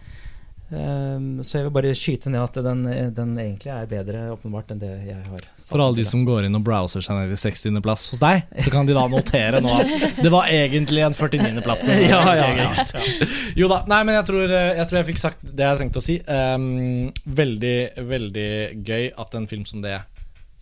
Um, 0.68 1.38
så 1.40 1.58
jeg 1.58 1.64
vil 1.64 1.72
bare 1.72 1.90
skyte 1.96 2.28
ned 2.28 2.42
at 2.42 2.58
den, 2.60 2.82
den 3.16 3.30
egentlig 3.40 3.70
er 3.72 3.86
bedre 3.88 4.24
åpenbart 4.34 4.74
enn 4.74 4.82
det 4.82 4.90
jeg 5.06 5.16
har 5.16 5.46
sagt. 5.46 5.70
For 5.70 5.80
alle 5.80 5.96
de 5.96 6.04
som 6.08 6.26
går 6.28 6.44
inn 6.44 6.58
og 6.58 6.64
browser 6.66 7.04
seg 7.04 7.16
ned 7.16 7.32
i 7.32 7.38
60.-plass 7.40 8.04
hos 8.12 8.20
deg, 8.20 8.44
så 8.60 8.72
kan 8.74 8.88
de 8.88 8.96
da 8.96 9.06
notere 9.08 9.62
nå 9.64 9.72
at 9.78 9.94
det 10.18 10.32
var 10.34 10.50
egentlig 10.52 11.06
en 11.06 11.16
49.-plass. 11.16 11.86
Ja, 12.08 12.20
ja, 12.36 12.48
ja. 12.56 13.02
Jo 13.58 13.68
da. 13.70 13.80
Nei, 13.90 14.02
men 14.06 14.18
jeg 14.18 14.26
tror, 14.28 14.52
jeg 14.52 14.84
tror 14.90 14.98
jeg 15.00 15.08
fikk 15.08 15.20
sagt 15.20 15.40
det 15.42 15.64
jeg 15.64 15.80
trengte 15.80 16.00
å 16.00 16.04
si. 16.04 16.18
Um, 16.28 17.08
veldig, 17.40 17.76
veldig 18.08 18.50
gøy 18.86 19.10
at 19.24 19.36
en 19.40 19.48
film 19.50 19.64
som 19.68 19.80
det 19.84 19.96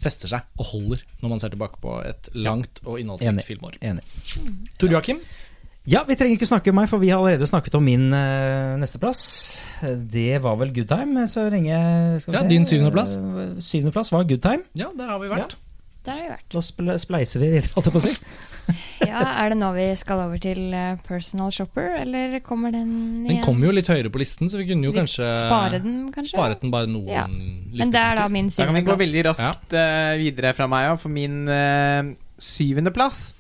fester 0.03 0.31
seg 0.31 0.61
og 0.61 0.71
holder 0.71 1.03
når 1.23 1.33
man 1.33 1.43
ser 1.43 1.55
tilbake 1.55 1.81
på 1.83 1.99
et 2.05 2.31
langt 2.37 2.83
og 2.85 3.01
innholdsrikt 3.01 3.49
filmår. 3.49 3.79
Enig. 3.91 4.05
Tor 4.79 4.93
Joakim? 4.93 5.23
Ja, 5.87 6.01
vi 6.03 6.17
trenger 6.19 6.35
ikke 6.35 6.49
snakke 6.51 6.73
om 6.73 6.81
meg, 6.81 6.89
for 6.91 6.99
vi 6.99 7.13
har 7.13 7.21
allerede 7.23 7.47
snakket 7.47 7.77
om 7.79 7.85
min 7.87 8.09
uh, 8.11 8.75
nesteplass. 8.81 9.21
Det 10.11 10.41
var 10.43 10.57
vel 10.59 10.73
Good 10.75 10.89
Time, 10.91 11.27
så 11.31 11.45
lenge 11.53 11.77
skal 12.25 12.33
vi 12.33 12.37
Ja, 12.37 12.43
se. 12.43 12.51
din 12.51 12.67
syvendeplass. 12.67 13.15
Uh, 13.23 13.55
syvendeplass 13.63 14.11
var 14.11 14.27
Good 14.27 14.43
Time. 14.43 14.67
Ja, 14.75 14.91
der 14.99 15.13
har 15.15 15.23
vi 15.23 15.31
vært. 15.31 15.55
Der 16.07 16.13
har 16.19 16.25
vi 16.25 16.33
vært. 16.35 16.45
Da 16.55 16.63
sple 16.63 16.99
spleiser 17.03 17.43
vi 17.43 17.53
videre, 17.55 17.71
holdt 17.77 17.87
jeg 17.91 17.95
på 17.95 18.03
å 18.03 18.07
si. 18.09 18.15
Ja, 19.07 19.21
Er 19.45 19.53
det 19.53 19.61
nå 19.61 19.69
vi 19.77 19.85
skal 19.95 20.25
over 20.25 20.41
til 20.43 20.73
eh, 20.75 20.97
Personal 21.07 21.53
Shopper, 21.55 22.01
eller 22.01 22.33
kommer 22.43 22.73
den 22.75 22.89
igjen? 23.23 23.29
Den 23.29 23.45
kommer 23.45 23.69
jo 23.69 23.75
litt 23.77 23.87
høyere 23.87 24.11
på 24.11 24.19
listen, 24.19 24.51
så 24.51 24.59
vi 24.59 24.67
kunne 24.67 24.89
jo 24.89 24.91
Vi 24.91 24.99
kanskje 24.99 25.29
Spare 25.39 25.79
den, 25.85 26.09
kanskje? 26.11 26.33
sparet 26.35 26.65
den 26.65 26.73
bare 26.75 26.91
noen 26.91 27.13
Ja. 27.15 27.29
Men 27.31 27.93
det 27.95 28.03
er 28.03 28.19
da 28.19 28.25
min 28.27 28.49
Da 28.51 28.67
kan 28.67 28.75
vi 28.75 28.83
gå 28.89 28.97
veldig 28.99 29.23
raskt 29.29 29.77
eh, 29.79 30.17
videre 30.19 30.51
fra 30.59 30.67
meg 30.73 30.89
òg, 30.97 30.99
for 30.99 31.15
min 31.15 31.45
uh, 31.47 32.11
syvendeplass 32.43 33.36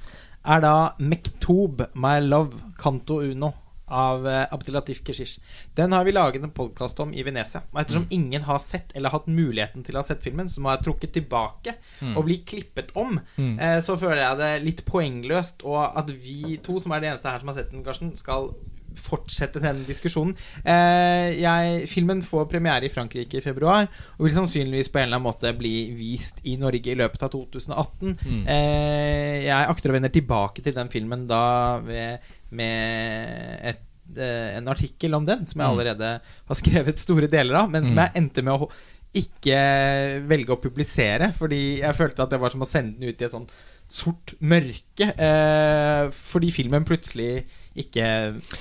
er 0.47 0.65
da 0.65 0.75
Mektob, 0.99 1.87
My 1.95 2.19
Love, 2.25 2.75
Canto 2.79 3.21
Uno. 3.25 3.53
Av 3.87 4.25
uh, 4.27 4.49
Abdelatif 4.51 4.99
Keshish. 5.07 5.39
Den 5.79 5.93
har 5.95 6.03
vi 6.03 6.11
laget 6.11 6.43
en 6.43 6.51
podkast 6.51 6.99
om 6.99 7.13
i 7.15 7.23
Venezia. 7.23 7.61
Og 7.71 7.79
ettersom 7.79 8.09
ingen 8.11 8.43
har 8.43 8.59
sett 8.59 8.91
eller 8.99 9.13
hatt 9.15 9.29
muligheten 9.31 9.85
til 9.87 9.95
å 9.95 10.03
ha 10.03 10.09
sett 10.09 10.25
filmen, 10.25 10.51
så 10.51 10.59
må 10.59 10.73
jeg 10.75 10.83
trukket 10.89 11.13
tilbake 11.15 11.77
og 12.17 12.25
bli 12.27 12.41
klippet 12.43 12.91
om. 12.99 13.15
Mm. 13.37 13.53
Eh, 13.63 13.77
så 13.87 13.95
føler 14.01 14.25
jeg 14.25 14.41
det 14.41 14.51
litt 14.65 14.83
poengløst, 14.91 15.63
og 15.71 16.01
at 16.03 16.11
vi 16.11 16.57
to, 16.67 16.81
som 16.83 16.97
er 16.97 17.05
de 17.05 17.13
eneste 17.13 17.31
her 17.31 17.45
som 17.45 17.53
har 17.53 17.61
sett 17.61 17.71
den, 17.71 17.87
Karsten, 17.87 18.11
skal 18.19 18.51
fortsette 18.99 19.61
den 19.63 19.85
diskusjonen. 19.87 20.35
Eh, 20.65 21.37
jeg, 21.41 21.89
filmen 21.89 22.23
får 22.23 22.49
premiere 22.51 22.85
i 22.89 22.93
Frankrike 22.93 23.39
i 23.39 23.45
februar, 23.45 23.89
og 24.19 24.25
vil 24.27 24.35
sannsynligvis 24.37 24.89
på 24.93 24.99
en 24.99 25.09
eller 25.09 25.21
annen 25.21 25.29
måte 25.29 25.53
bli 25.59 25.75
vist 25.97 26.41
i 26.45 26.57
Norge 26.57 26.93
i 26.93 26.99
løpet 26.99 27.23
av 27.23 27.31
2018. 27.35 28.17
Mm. 28.27 28.43
Eh, 28.49 29.45
jeg 29.47 29.71
akter 29.71 29.91
å 29.91 29.97
vende 29.99 30.13
tilbake 30.15 30.63
til 30.65 30.75
den 30.77 30.89
filmen 30.93 31.27
da 31.27 31.79
ved, 31.85 32.19
med 32.51 33.61
et, 33.73 33.85
eh, 34.19 34.57
en 34.59 34.69
artikkel 34.73 35.15
om 35.15 35.25
den, 35.25 35.47
som 35.47 35.61
jeg 35.61 35.67
Mm. 35.69 35.73
allerede 35.79 36.21
har 36.49 36.55
skrevet 36.55 36.99
store 36.99 37.27
deler 37.29 37.55
av, 37.63 37.71
men 37.71 37.85
som 37.87 37.97
Mm. 37.97 38.05
jeg 38.05 38.23
endte 38.23 38.43
med 38.43 38.55
å 38.61 38.71
ikke 39.17 40.27
velge 40.29 40.53
å 40.53 40.61
publisere, 40.61 41.33
fordi 41.33 41.79
jeg 41.81 41.95
følte 41.97 42.23
at 42.23 42.31
det 42.31 42.41
var 42.41 42.51
som 42.51 42.61
å 42.61 42.67
sende 42.69 42.99
den 43.01 43.09
ut 43.09 43.23
i 43.23 43.25
et 43.25 43.33
sånn 43.33 43.49
sort 43.89 44.35
mørke. 44.43 45.09
Eh, 45.15 46.09
fordi 46.31 46.51
filmen 46.55 46.87
plutselig 46.87 47.45
ikke 47.79 48.07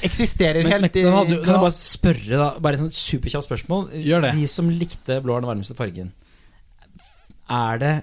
eksisterer 0.06 0.64
Men, 0.64 0.72
helt. 0.76 1.00
Men, 1.00 1.14
hadde 1.14 1.40
Kan 1.44 1.58
jeg 1.58 1.64
bare 1.66 1.78
spørre, 1.78 2.36
da? 2.42 2.50
Bare 2.62 2.78
et 2.78 2.84
sånt 2.84 2.98
superkjapt 2.98 3.48
spørsmål. 3.48 3.88
Gjør 4.06 4.28
det. 4.28 4.36
De 4.38 4.50
som 4.52 4.70
likte 4.70 5.20
blå 5.24 5.38
er 5.38 5.46
den 5.46 5.52
varmeste 5.54 5.78
fargen, 5.78 6.14
er 7.50 7.82
det 7.82 7.96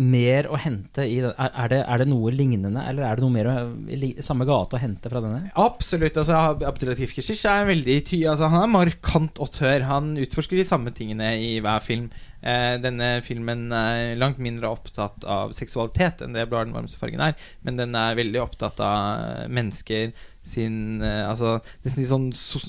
mer 0.00 0.46
å 0.48 0.56
hente 0.60 1.04
i 1.04 1.18
den? 1.20 1.34
Er, 1.36 1.50
er, 1.52 1.68
det, 1.72 1.78
er 1.84 2.00
det 2.02 2.06
noe 2.08 2.32
lignende, 2.32 2.82
eller 2.88 3.04
er 3.06 3.18
det 3.18 3.24
noe 3.26 3.34
mer 3.34 3.50
å, 3.50 3.54
li- 3.90 4.16
samme 4.24 4.46
gate 4.48 4.78
å 4.78 4.80
hente 4.80 5.12
fra 5.12 5.20
denne? 5.24 5.50
Absolutt. 5.60 6.16
altså 6.22 6.38
Abdelatif 6.68 7.12
Keshish 7.16 7.44
er 7.50 7.68
veldig 7.68 7.98
ty 8.08 8.22
altså, 8.30 8.48
Han 8.52 8.64
er 8.64 8.72
markant 8.72 9.40
autør. 9.44 9.84
Han 9.90 10.14
utforsker 10.24 10.56
de 10.60 10.66
samme 10.66 10.92
tingene 10.96 11.34
i 11.36 11.52
hver 11.60 11.84
film. 11.84 12.08
Eh, 12.40 12.78
denne 12.80 13.18
filmen 13.26 13.66
er 13.76 14.14
langt 14.16 14.40
mindre 14.40 14.70
opptatt 14.72 15.26
av 15.28 15.52
seksualitet 15.56 16.24
enn 16.24 16.32
det 16.36 16.46
Bladen 16.48 16.72
er 16.72 16.78
varmeste 16.80 17.00
fargen' 17.00 17.20
er, 17.20 17.34
men 17.66 17.76
den 17.76 17.92
er 18.00 18.16
veldig 18.16 18.40
opptatt 18.40 18.80
av 18.80 19.50
mennesker 19.52 20.14
sin 20.42 21.02
eh, 21.04 21.24
Altså 21.28 21.58
de 21.84 22.06
sånn 22.06 22.30
sos 22.36 22.68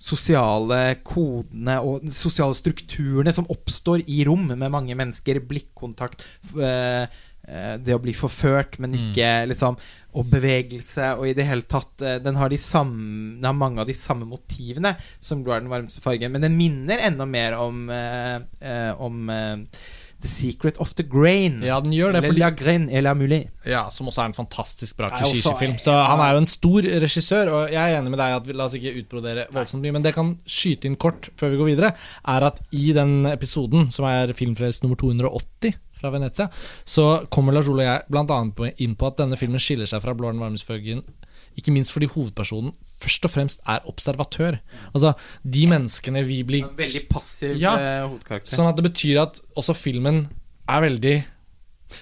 sosiale 0.00 0.96
kodene 1.06 1.78
og 1.84 2.06
sosiale 2.14 2.56
strukturene 2.56 3.32
som 3.34 3.48
oppstår 3.52 4.04
i 4.08 4.22
rom 4.28 4.46
med 4.52 4.70
mange 4.72 4.96
mennesker. 4.98 5.42
Blikkontakt. 5.50 6.24
eh, 6.56 7.04
eh, 7.50 7.74
det 7.82 7.96
å 7.96 8.02
bli 8.02 8.14
forført, 8.16 8.78
men 8.78 8.94
ikke 8.96 9.30
liksom 9.50 9.78
Og 10.12 10.26
bevegelse, 10.26 11.12
og 11.18 11.28
i 11.28 11.34
det 11.34 11.46
hele 11.46 11.62
tatt 11.62 12.02
Den 12.22 12.36
har, 12.36 12.50
de 12.50 12.58
samme, 12.58 13.36
den 13.36 13.46
har 13.46 13.54
mange 13.54 13.80
av 13.80 13.86
de 13.86 13.94
samme 13.94 14.26
motivene 14.26 14.96
som 15.20 15.44
Blå 15.44 15.54
er 15.54 15.62
den 15.62 15.70
varmeste 15.70 16.02
fargen, 16.02 16.32
men 16.32 16.42
den 16.42 16.56
minner 16.58 16.98
enda 16.98 17.26
mer 17.26 17.58
om 17.58 17.88
Om 17.90 19.32
The 20.20 20.28
Secret 20.28 20.76
of 20.80 20.92
the 20.98 21.04
Grain. 21.08 21.62
Ja, 21.64 21.78
den 21.80 21.94
gjør 21.96 22.12
det, 22.16 22.22
fordi 22.26 22.42
La 22.42 22.50
Grain 22.56 22.88
et 22.90 23.02
la 23.04 23.14
Moulet. 23.16 23.48
Ja, 23.66 23.86
Som 23.92 24.10
også 24.10 24.22
er 24.24 24.32
en 24.32 24.36
fantastisk 24.36 24.96
bra 24.98 25.08
Er. 25.16 25.78
Så 25.80 25.92
han 25.94 26.20
er 26.20 26.34
jo 26.34 26.42
en 26.42 26.48
stor 26.48 26.88
regissør, 27.04 27.52
og 27.54 27.72
jeg 27.72 27.80
er 27.80 27.98
enig 27.98 28.12
med 28.12 28.20
deg 28.20 28.36
at 28.36 28.46
vi 28.46 28.56
la 28.56 28.66
oss 28.68 28.76
ikke 28.76 28.92
utbrodere 29.00 29.46
voldsomt 29.54 29.84
mye, 29.84 29.94
men 29.96 30.04
det 30.04 30.14
kan 30.16 30.34
skyte 30.44 30.90
inn 30.90 30.98
kort 31.00 31.30
før 31.40 31.54
vi 31.54 31.60
går 31.60 31.70
videre, 31.72 31.92
er 32.28 32.48
at 32.50 32.60
i 32.76 32.92
den 32.96 33.24
episoden, 33.30 33.88
som 33.94 34.08
er 34.10 34.34
Filmfrelst 34.36 34.84
nummer 34.84 35.00
280 35.00 35.78
fra 36.00 36.12
Venezia, 36.14 36.48
så 36.84 37.26
kommer 37.32 37.52
Lars 37.56 37.68
Ole 37.68 37.84
og 37.84 37.88
jeg 37.88 38.04
bl.a. 38.08 38.70
inn 38.80 38.96
på 38.96 39.08
at 39.10 39.20
denne 39.20 39.36
filmen 39.40 39.60
skiller 39.60 39.88
seg 39.88 40.02
fra 40.04 40.14
Blå 40.16 40.32
den 40.32 40.40
varmeste 40.40 40.68
fargen 40.68 41.04
ikke 41.58 41.72
minst 41.74 41.92
fordi 41.94 42.08
hovedpersonen 42.10 42.72
først 43.00 43.26
og 43.26 43.32
fremst 43.32 43.64
er 43.68 43.86
observatør. 43.90 44.60
Altså, 44.92 45.14
de 45.42 45.66
menneskene 45.70 46.22
vi 46.28 46.40
blir 46.46 46.68
En 46.68 46.76
veldig 46.78 47.02
passiv 47.10 47.56
Ja, 47.58 47.74
eh, 47.76 48.06
hovedkarakter. 48.06 48.52
Sånn 48.52 48.70
at 48.70 48.78
det 48.78 48.86
betyr 48.86 49.22
at 49.24 49.40
også 49.58 49.76
filmen 49.76 50.28
er 50.68 50.86
veldig 50.86 51.16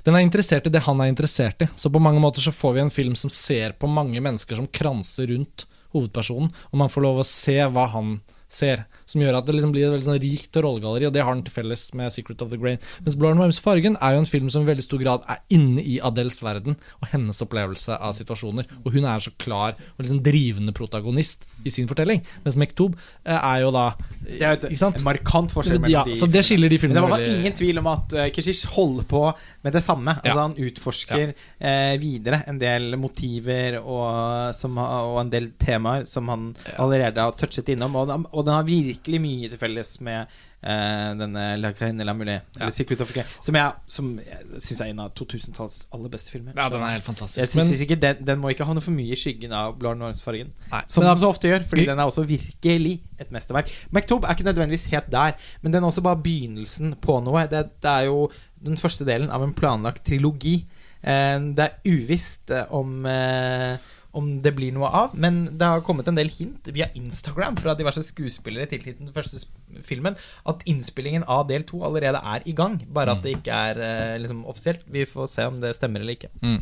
Den 0.05 0.15
er 0.19 0.20
interessert 0.20 0.66
i 0.69 0.73
det 0.73 0.83
han 0.85 1.01
er 1.01 1.09
interessert 1.09 1.62
i. 1.65 1.69
Så 1.75 1.89
på 1.89 2.03
mange 2.03 2.20
måter 2.20 2.45
så 2.45 2.53
får 2.53 2.75
vi 2.75 2.81
en 2.85 2.93
film 2.93 3.15
som 3.16 3.33
ser 3.33 3.73
på 3.73 3.89
mange 3.89 4.20
mennesker 4.20 4.59
som 4.59 4.69
kranser 4.69 5.31
rundt 5.33 5.65
hovedpersonen, 5.97 6.51
og 6.53 6.77
man 6.77 6.91
får 6.93 7.05
lov 7.07 7.23
å 7.23 7.25
se 7.25 7.57
hva 7.73 7.87
han 7.95 8.19
ser. 8.53 8.85
Som 9.09 9.23
gjør 9.25 9.39
at 9.41 9.47
det 9.49 9.55
liksom 9.57 9.73
blir 9.73 9.87
et 9.89 9.95
veldig 9.95 10.05
sånn 10.05 10.21
rikt 10.21 10.59
rollegalleri, 10.61 11.07
og 11.09 11.15
det 11.17 11.23
har 11.25 11.33
den 11.35 11.43
til 11.47 11.55
felles 11.55 11.87
med 11.97 12.13
'Secret 12.13 12.43
of 12.45 12.51
the 12.53 12.59
Grain'. 12.61 12.79
Mens 13.05 13.17
'Blå 13.17 13.31
varmeste 13.33 13.63
fargen' 13.65 13.97
er 14.03 14.13
jo 14.15 14.19
en 14.21 14.27
film 14.29 14.51
som 14.51 14.63
i 14.63 14.67
veldig 14.75 14.85
stor 14.85 14.99
grad 15.01 15.23
er 15.29 15.39
inne 15.51 15.81
i 15.81 15.99
Adels 16.05 16.43
verden 16.43 16.77
og 17.01 17.09
hennes 17.09 17.41
opplevelse 17.43 17.97
av 17.99 18.13
situasjoner. 18.13 18.67
Og 18.85 18.93
hun 18.93 19.05
er 19.05 19.19
så 19.19 19.31
klar 19.39 19.73
og 19.97 20.05
liksom 20.05 20.23
drivende 20.23 20.73
protagonist 20.77 21.45
i 21.65 21.71
sin 21.71 21.89
fortelling. 21.89 22.23
Mens 22.45 22.57
Mektob 22.57 22.95
eh, 23.25 23.33
er 23.33 23.61
jo 23.63 23.71
da 23.73 23.95
Det 24.29 24.43
er 24.43 24.57
jo 24.61 24.89
et, 24.89 25.03
markant 25.03 25.51
forskjell 25.51 25.81
Ja, 25.89 26.05
mellom 26.05 26.13
de 26.13 26.15
så 26.21 26.27
det 26.31 26.45
skiller 26.45 26.69
de 26.69 26.77
Men 26.77 26.81
filmene 26.81 27.01
det 27.01 27.11
var 27.11 27.19
veldig- 27.19 27.39
ingen 27.41 27.53
tvil 27.57 27.79
om 27.79 27.87
at 27.87 28.13
uh, 28.13 28.29
Keshish 28.31 28.67
holder 28.67 29.05
på 29.05 29.35
med 29.65 29.73
det 29.73 29.83
samme. 29.83 30.15
Altså 30.23 30.41
Han 30.41 30.55
utforsker 30.55 31.35
eh, 31.61 31.97
videre 31.99 32.43
en 32.49 32.59
del 32.59 32.97
motiver 32.97 33.79
og, 33.81 34.55
som, 34.55 34.77
og 34.79 35.21
en 35.23 35.31
del 35.31 35.51
temaer 35.59 36.05
som 36.07 36.29
han 36.29 36.55
allerede 36.79 37.17
har 37.21 37.33
touchet 37.33 37.69
innom. 37.69 37.95
Og, 37.97 38.09
den- 38.09 38.27
og 38.33 38.45
den 38.45 38.55
har 38.55 38.65
virkelig 38.99 39.20
mye 39.23 39.49
til 39.49 39.61
felles 39.61 39.95
med 40.05 40.27
uh, 40.29 41.15
denne 41.19 41.45
La 41.62 41.73
Graine 41.73 42.05
la 42.05 42.15
Moulet, 42.16 42.43
Ja. 42.59 42.70
Secret 42.75 43.01
of 43.01 43.12
the 43.15 43.25
som 43.41 43.57
jeg, 43.57 43.73
som 43.87 44.11
jeg 44.19 44.61
syns 44.61 44.81
er 44.83 44.91
en 44.93 45.03
av 45.05 45.12
2000-tallets 45.19 45.87
aller 45.95 46.12
beste 46.12 46.33
filmer. 46.35 46.53
Ja, 46.57 46.69
den 46.73 46.83
er 46.83 46.97
helt 46.97 47.07
fantastisk 47.07 47.41
jeg 47.41 47.66
synes 47.66 47.83
ikke 47.85 47.99
den, 48.01 48.25
den 48.27 48.41
må 48.43 48.53
ikke 48.53 48.66
ha 48.69 48.75
noe 48.77 48.85
for 48.85 48.95
mye 48.95 49.15
i 49.15 49.19
skyggen 49.19 49.55
av 49.55 49.77
Blå 49.79 49.95
fargen. 50.23 50.53
Som 50.87 51.07
den 51.07 51.20
så 51.20 51.31
ofte 51.33 51.49
gjør, 51.51 51.65
fordi 51.69 51.87
den 51.89 51.99
er 51.99 52.09
også 52.09 52.27
virkelig 52.29 52.99
et 53.19 53.31
mesterverk. 53.35 53.70
McTobe 53.91 54.27
er 54.27 54.37
ikke 54.37 54.49
nødvendigvis 54.49 54.89
helt 54.93 55.11
der, 55.12 55.37
men 55.62 55.73
den 55.73 55.83
er 55.83 55.91
også 55.91 56.05
bare 56.05 56.20
begynnelsen 56.23 56.95
på 57.03 57.20
noe. 57.25 57.47
Det, 57.51 57.65
det 57.83 57.91
er 57.91 58.09
jo 58.11 58.29
den 58.65 58.77
første 58.77 59.07
delen 59.09 59.31
av 59.31 59.45
en 59.45 59.55
planlagt 59.57 60.05
trilogi. 60.07 60.61
Uh, 60.99 61.55
Det 61.55 61.65
er 61.65 61.79
uvisst 61.87 62.51
eh, 62.51 62.66
om 62.75 63.07
eh, 63.07 63.79
om 64.19 64.32
det 64.45 64.53
blir 64.57 64.74
noe 64.74 64.90
av, 65.05 65.15
men 65.15 65.45
det 65.59 65.70
har 65.73 65.85
kommet 65.86 66.09
en 66.11 66.19
del 66.19 66.31
hint 66.32 66.69
via 66.74 66.90
Instagram 66.99 67.59
fra 67.61 67.77
diverse 67.78 68.03
skuespillere 68.07 68.69
tilknyttet 68.70 69.05
den 69.05 69.15
første 69.15 69.45
filmen 69.86 70.19
at 70.49 70.65
innspillingen 70.69 71.27
av 71.31 71.47
del 71.49 71.65
to 71.69 71.85
allerede 71.86 72.20
er 72.20 72.45
i 72.49 72.57
gang, 72.57 72.81
bare 72.93 73.15
at 73.15 73.24
det 73.24 73.39
ikke 73.39 73.62
er 73.70 73.81
eh, 73.85 74.19
liksom 74.23 74.45
offisielt. 74.51 74.85
Vi 74.90 75.07
får 75.09 75.32
se 75.32 75.49
om 75.49 75.59
det 75.62 75.77
stemmer 75.77 76.05
eller 76.05 76.19
ikke. 76.19 76.32
Mm. 76.43 76.61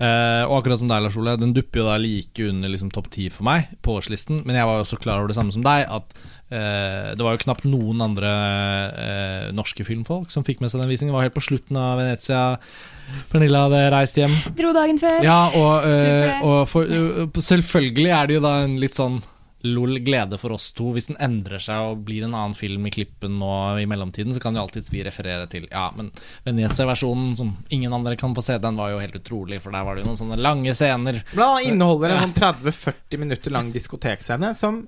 Eh, 0.00 0.42
og 0.48 0.56
akkurat 0.58 0.80
som 0.80 0.90
deg, 0.90 1.02
Lars 1.04 1.18
Ole, 1.20 1.36
den 1.38 1.54
dupper 1.56 1.82
jo 1.82 1.86
da 1.88 1.96
like 2.00 2.48
under 2.50 2.72
liksom, 2.72 2.90
topp 2.94 3.10
ti 3.14 3.28
for 3.32 3.46
meg 3.46 3.70
på 3.84 3.96
årslisten. 4.00 4.42
Men 4.46 4.58
jeg 4.58 4.68
var 4.68 4.78
jo 4.78 4.86
også 4.86 5.00
klar 5.02 5.20
over 5.20 5.30
det 5.30 5.38
samme 5.38 5.54
som 5.54 5.64
deg, 5.66 5.86
at 5.86 6.16
det 6.50 7.22
var 7.22 7.36
jo 7.36 7.44
knapt 7.44 7.66
noen 7.70 8.02
andre 8.02 8.30
eh, 8.90 9.50
norske 9.54 9.86
filmfolk 9.86 10.32
som 10.34 10.46
fikk 10.46 10.62
med 10.62 10.72
seg 10.72 10.82
den 10.82 10.90
visningen. 10.90 11.14
Det 11.14 11.18
var 11.20 11.28
helt 11.28 11.38
på 11.38 11.44
slutten 11.46 11.78
av 11.78 12.00
Venezia. 12.02 12.44
Pernilla 13.30 13.64
hadde 13.66 13.82
reist 13.94 14.18
hjem. 14.18 14.34
Dro 14.58 14.72
dagen 14.74 14.98
før. 15.00 15.20
Ja, 15.24 15.40
og, 15.54 15.86
eh, 15.90 16.46
og 16.46 16.62
for, 16.70 16.86
eh, 16.86 17.42
selvfølgelig 17.50 18.10
er 18.14 18.26
det 18.26 18.38
jo 18.38 18.46
da 18.46 18.56
en 18.64 18.80
litt 18.82 18.98
sånn 18.98 19.20
lol 19.62 19.98
glede 20.00 20.38
for 20.40 20.54
oss 20.54 20.70
to 20.72 20.86
hvis 20.94 21.10
den 21.10 21.18
endrer 21.20 21.60
seg 21.60 21.90
og 21.90 22.04
blir 22.06 22.24
en 22.24 22.32
annen 22.32 22.54
film 22.56 22.86
i 22.88 22.92
klippen 22.94 23.34
nå 23.40 23.50
i 23.82 23.84
mellomtiden, 23.88 24.32
så 24.32 24.40
kan 24.40 24.56
jo 24.56 24.62
alltids 24.64 24.92
vi 24.92 25.02
referere 25.04 25.44
til 25.52 25.66
Ja, 25.68 25.90
men 25.96 26.08
Venezia-versjonen, 26.46 27.34
som 27.36 27.52
ingen 27.68 27.92
andre 27.92 28.16
kan 28.16 28.34
få 28.34 28.44
se, 28.44 28.56
den 28.58 28.78
var 28.80 28.94
jo 28.94 29.02
helt 29.02 29.18
utrolig, 29.20 29.60
for 29.60 29.76
der 29.76 29.84
var 29.84 29.96
det 29.96 30.04
jo 30.04 30.08
noen 30.08 30.22
sånne 30.22 30.40
lange 30.40 30.72
scener. 30.72 31.20
Blant 31.34 31.60
annet 31.60 31.74
inneholder 31.74 32.14
en 32.14 32.24
sånn 32.24 32.38
30-40 32.40 33.20
minutter 33.20 33.52
lang 33.52 33.68
diskotekscene 33.74 34.54
som 34.56 34.86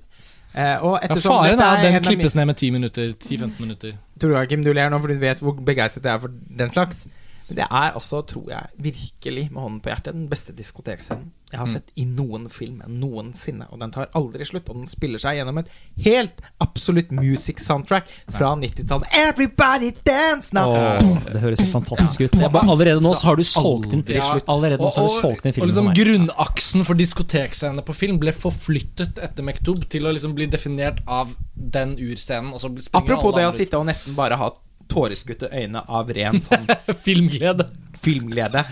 Eh, 0.53 0.75
ettersom 1.03 1.31
Ja, 1.31 1.55
faren 1.55 1.59
er 1.59 1.77
at 1.77 1.85
den 1.93 2.03
klippes 2.03 2.35
ned 2.35 2.45
med 2.45 2.55
10 2.55 2.69
minutter. 2.71 3.13
10-15 3.23 3.59
minutter. 3.59 3.91
Tror 4.21 4.37
jeg, 4.37 4.49
Kim, 4.49 4.63
du 4.63 4.71
ler 4.73 4.89
nå 4.89 4.99
fordi 5.01 5.17
du 5.17 5.19
vet 5.23 5.39
hvor 5.41 5.57
begeistret 5.65 6.05
jeg 6.05 6.13
er 6.13 6.19
for 6.19 6.29
den 6.57 6.73
slags. 6.73 7.07
Men 7.49 7.55
det 7.59 7.67
er 7.69 7.91
altså, 7.97 8.21
tror 8.25 8.49
jeg, 8.49 8.69
virkelig 8.77 9.49
med 9.51 9.61
hånden 9.61 9.79
på 9.83 9.89
hjertet, 9.91 10.13
den 10.15 10.29
beste 10.31 10.53
diskotekscenen 10.55 11.31
jeg 11.53 11.59
har 11.59 11.67
Mm. 11.67 11.73
sett 11.73 11.91
i 12.01 12.03
noen 12.09 12.47
film 12.49 12.79
noensinne. 12.89 13.67
Og 13.69 13.77
den 13.77 13.91
tar 13.93 14.07
aldri 14.17 14.41
slutt, 14.43 14.69
og 14.71 14.79
den 14.79 14.87
spiller 14.89 15.21
seg 15.21 15.35
gjennom 15.37 15.59
et 15.61 15.67
helt 16.01 16.39
absolutt 16.59 17.11
music 17.13 17.59
soundtrack 17.61 18.07
fra 18.33 18.55
90-tallet. 18.57 19.05
Everybody 19.13 19.91
dance 20.03 20.49
now! 20.57 20.71
Åh. 20.73 21.19
Det 21.29 21.43
høres 21.43 21.61
fantastisk 21.69 22.21
ut. 22.25 22.39
Jeg 22.41 22.49
bare, 22.55 22.65
allerede 22.73 23.03
nå 23.05 23.13
så 23.19 23.29
har 23.29 23.37
du 23.37 23.43
solgt 23.45 23.93
inn 23.93 24.01
filmen 24.01 24.25
slutt. 24.25 24.49
Allerede 24.49 24.81
nå 24.81 24.89
så 24.95 25.03
har 25.03 25.13
du 25.13 25.19
solgt 25.19 25.45
inn 25.45 25.59
og 25.61 25.69
liksom. 25.69 25.91
Grunnaksen 25.93 26.87
for 26.89 26.97
diskotekscenene 26.97 27.85
på 27.85 27.93
film 28.01 28.17
ble 28.23 28.33
forflyttet 28.33 29.21
etter 29.21 29.45
Mektub 29.45 29.85
til 29.93 30.09
å 30.09 30.15
liksom 30.15 30.33
bli 30.33 30.49
definert 30.49 31.03
av 31.05 31.35
den 31.53 31.99
urscenen. 32.01 32.49
Og 32.53 32.59
så 32.65 32.73
springer 32.73 32.97
Apropos 33.03 33.37
det 33.37 33.45
å 33.45 33.53
sitte 33.53 33.77
og 33.77 33.85
nesten 33.85 34.17
bare 34.17 34.41
ha 34.41 34.49
tåreskutte 34.91 35.49
øyne 35.53 35.83
av 35.87 36.09
ren 36.13 36.41
sånn 36.43 36.67
filmglede. 37.05 37.69
filmglede. 38.03 38.65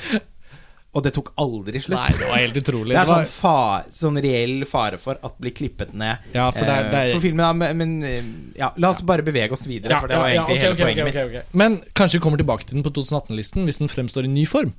Og 0.91 1.05
det 1.05 1.13
tok 1.15 1.29
aldri 1.39 1.79
slutt. 1.79 1.95
Nei, 1.95 2.11
det 2.19 2.27
var 2.27 2.39
helt 2.41 2.57
utrolig. 2.59 2.91
Det 2.91 2.99
er 2.99 3.07
sånn, 3.07 3.27
fa 3.31 3.53
sånn 3.95 4.17
reell 4.25 4.65
fare 4.67 4.97
for 4.99 5.15
at 5.23 5.38
blir 5.39 5.53
klippet 5.55 5.93
ned 5.95 6.33
Ja, 6.35 6.49
for 6.51 6.67
det 6.67 6.73
er- 6.75 6.89
det 6.91 6.99
er- 6.99 7.07
eh, 7.07 7.13
for 7.15 7.23
filmen. 7.23 7.38
Da, 7.61 7.73
men 7.73 8.51
ja, 8.57 8.73
la 8.75 8.89
oss 8.89 9.01
bare 9.01 9.23
bevege 9.23 9.51
oss 9.55 9.63
videre, 9.65 10.01
for 10.01 10.07
det 10.11 10.17
var 10.19 10.27
egentlig 10.27 10.57
okay, 10.57 10.59
hele 10.59 10.73
okay, 10.73 10.83
poenget 10.83 11.07
okay, 11.07 11.29
mitt. 11.39 11.53
Men 11.55 11.77
kanskje 11.95 12.19
vi 12.19 12.23
kommer 12.25 12.38
tilbake 12.43 12.65
til 12.67 12.75
den 12.75 12.83
på 12.83 12.91
2018-listen 12.91 13.63
hvis 13.63 13.79
den 13.79 13.88
fremstår 13.88 14.25
i 14.27 14.33
ny 14.33 14.43
form. 14.45 14.73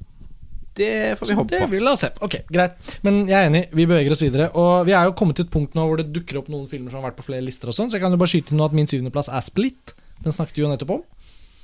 Det 0.75 1.19
får 1.19 1.29
vi 1.29 1.35
håpe 1.37 1.69
på. 1.69 1.81
la 1.85 1.93
oss 1.93 2.01
se. 2.01 2.11
Ok, 2.21 2.37
greit. 2.53 2.77
Men 3.03 3.27
jeg 3.29 3.37
er 3.37 3.49
enig, 3.51 3.65
vi 3.73 3.85
beveger 3.89 4.13
oss 4.13 4.23
videre. 4.25 4.51
Og 4.57 4.87
vi 4.89 4.93
er 4.93 5.05
jo 5.05 5.13
kommet 5.13 5.37
til 5.37 5.45
et 5.47 5.51
punkt 5.53 5.75
nå 5.77 5.85
hvor 5.89 5.97
det 6.01 6.13
dukker 6.13 6.39
opp 6.41 6.49
noen 6.49 6.69
filmer 6.69 6.91
som 6.93 7.03
har 7.03 7.11
vært 7.11 7.21
på 7.21 7.25
flere 7.29 7.45
lister 7.45 7.69
og 7.69 7.77
sånn, 7.77 7.89
så 7.89 7.97
jeg 7.97 8.05
kan 8.05 8.13
jo 8.13 8.21
bare 8.21 8.33
skyte 8.33 8.53
inn 8.53 8.59
nå 8.61 8.65
at 8.69 8.73
min 8.77 8.87
syvendeplass 8.89 9.29
er 9.33 9.41
Split. 9.45 9.95
Den 10.23 10.33
snakket 10.33 10.57
vi 10.57 10.63
jo 10.65 10.69
nettopp 10.73 10.91
om. 10.97 11.03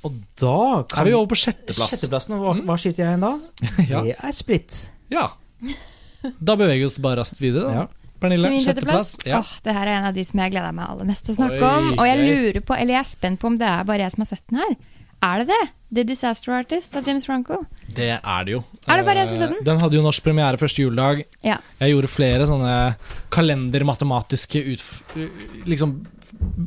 Og 0.07 0.15
da 0.39 0.55
Er 1.01 1.07
vi 1.09 1.13
over 1.17 1.27
på 1.33 1.37
sjetteplass? 1.41 1.91
Sjetteplassen, 1.91 2.37
hva, 2.39 2.53
hva 2.63 2.77
skyter 2.79 3.03
jeg 3.05 3.17
inn 3.19 3.25
da? 3.25 3.33
Ja. 3.91 4.03
Det 4.05 4.15
er 4.15 4.35
splitt. 4.35 4.77
Ja. 5.11 5.25
Da 6.39 6.55
beveger 6.59 6.83
vi 6.83 6.87
oss 6.87 6.99
bare 7.03 7.19
raskt 7.21 7.41
videre, 7.41 7.67
da. 7.67 7.83
Ja. 7.83 8.13
Pernille, 8.19 8.51
sjetteplass. 8.59 9.13
sjetteplass. 9.15 9.27
Ja. 9.27 9.39
Åh, 9.39 9.51
det 9.63 9.75
her 9.75 9.87
er 9.87 9.97
en 10.01 10.07
av 10.09 10.15
de 10.15 10.23
som 10.27 10.41
jeg 10.43 10.51
gleder 10.55 10.73
meg 10.75 10.91
aller 10.91 11.07
mest 11.07 11.27
til 11.27 11.35
å 11.35 11.39
snakke 11.39 11.59
Oi, 11.59 11.75
om. 11.79 11.91
Og 11.95 12.07
jeg 12.09 12.23
lurer 12.25 12.63
på, 12.67 12.75
eller 12.75 12.97
jeg 12.97 13.03
er 13.05 13.11
spent 13.11 13.39
på 13.39 13.47
om 13.51 13.59
det 13.59 13.67
er 13.69 13.85
bare 13.87 14.03
jeg 14.03 14.15
som 14.15 14.25
har 14.25 14.31
sett 14.33 14.43
den 14.51 14.59
her. 14.59 14.73
Er 15.25 15.41
det 15.43 15.47
det? 15.51 15.61
The 15.91 16.03
Disaster 16.05 16.53
Artist 16.53 16.93
av 16.95 17.07
James 17.07 17.25
Franco. 17.25 17.63
Det 17.97 18.11
er 18.21 18.43
det 18.45 18.53
jo. 18.53 18.59
Er 18.87 18.99
det 19.01 19.05
bare 19.07 19.23
jeg 19.23 19.31
som 19.31 19.35
har 19.35 19.41
sett 19.41 19.55
den? 19.55 19.57
Eh, 19.63 19.65
Den 19.71 19.81
hadde 19.81 19.97
jo 19.97 20.03
norsk 20.05 20.23
premiere 20.23 20.59
første 20.61 20.83
juledag. 20.83 21.23
Ja. 21.43 21.57
Jeg 21.81 21.95
gjorde 21.95 22.11
flere 22.13 22.45
sånne 22.47 22.75
kalendermatematiske 23.33 24.61
liksom, 25.67 25.95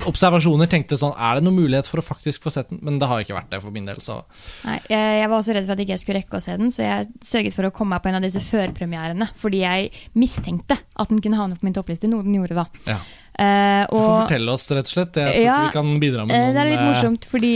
observasjoner. 0.08 0.68
Tenkte 0.70 0.98
sånn 1.00 1.14
Er 1.16 1.38
det 1.38 1.46
noen 1.46 1.58
mulighet 1.62 1.88
for 1.88 2.02
å 2.02 2.04
faktisk 2.04 2.42
få 2.44 2.52
sett 2.52 2.68
den? 2.72 2.80
Men 2.84 2.98
det 3.00 3.08
har 3.08 3.22
ikke 3.22 3.36
vært 3.38 3.50
det 3.54 3.62
for 3.62 3.74
min 3.74 3.86
del. 3.88 4.02
Så 4.04 4.18
Nei, 4.66 4.78
jeg, 4.90 5.16
jeg 5.22 5.30
var 5.32 5.38
også 5.38 5.56
redd 5.56 5.66
for 5.70 5.76
at 5.76 5.82
jeg 5.84 5.88
ikke 5.88 6.02
skulle 6.02 6.20
rekke 6.22 6.38
å 6.40 6.44
se 6.44 6.58
den, 6.60 6.74
så 6.74 6.84
jeg 6.86 7.10
sørget 7.32 7.56
for 7.56 7.70
å 7.70 7.72
komme 7.74 7.94
meg 7.96 8.04
på 8.04 8.10
en 8.12 8.18
av 8.20 8.26
disse 8.26 8.42
førpremierene. 8.44 9.30
Fordi 9.38 9.62
jeg 9.64 9.90
mistenkte 10.18 10.76
at 10.82 11.12
den 11.14 11.22
kunne 11.24 11.40
havne 11.40 11.58
på 11.58 11.68
min 11.68 11.76
toppliste, 11.78 12.10
noe 12.10 12.26
den 12.26 12.36
gjorde 12.40 12.58
da. 12.64 12.68
ja. 12.90 13.00
Eh, 13.32 13.86
Du 13.88 13.96
får 13.96 14.26
fortelle 14.26 14.52
oss, 14.52 14.66
rett 14.68 14.84
og 14.90 14.92
slett. 14.92 15.16
Jeg 15.16 15.38
tror 15.38 15.46
Ja, 15.46 15.58
vi 15.64 15.72
kan 15.78 15.92
bidra 16.02 16.26
med 16.28 16.36
eh, 16.36 16.42
noen 16.42 16.56
det 16.58 16.60
er 16.66 16.68
litt 16.74 16.82
eh, 16.82 16.88
morsomt, 16.90 17.24
fordi 17.30 17.52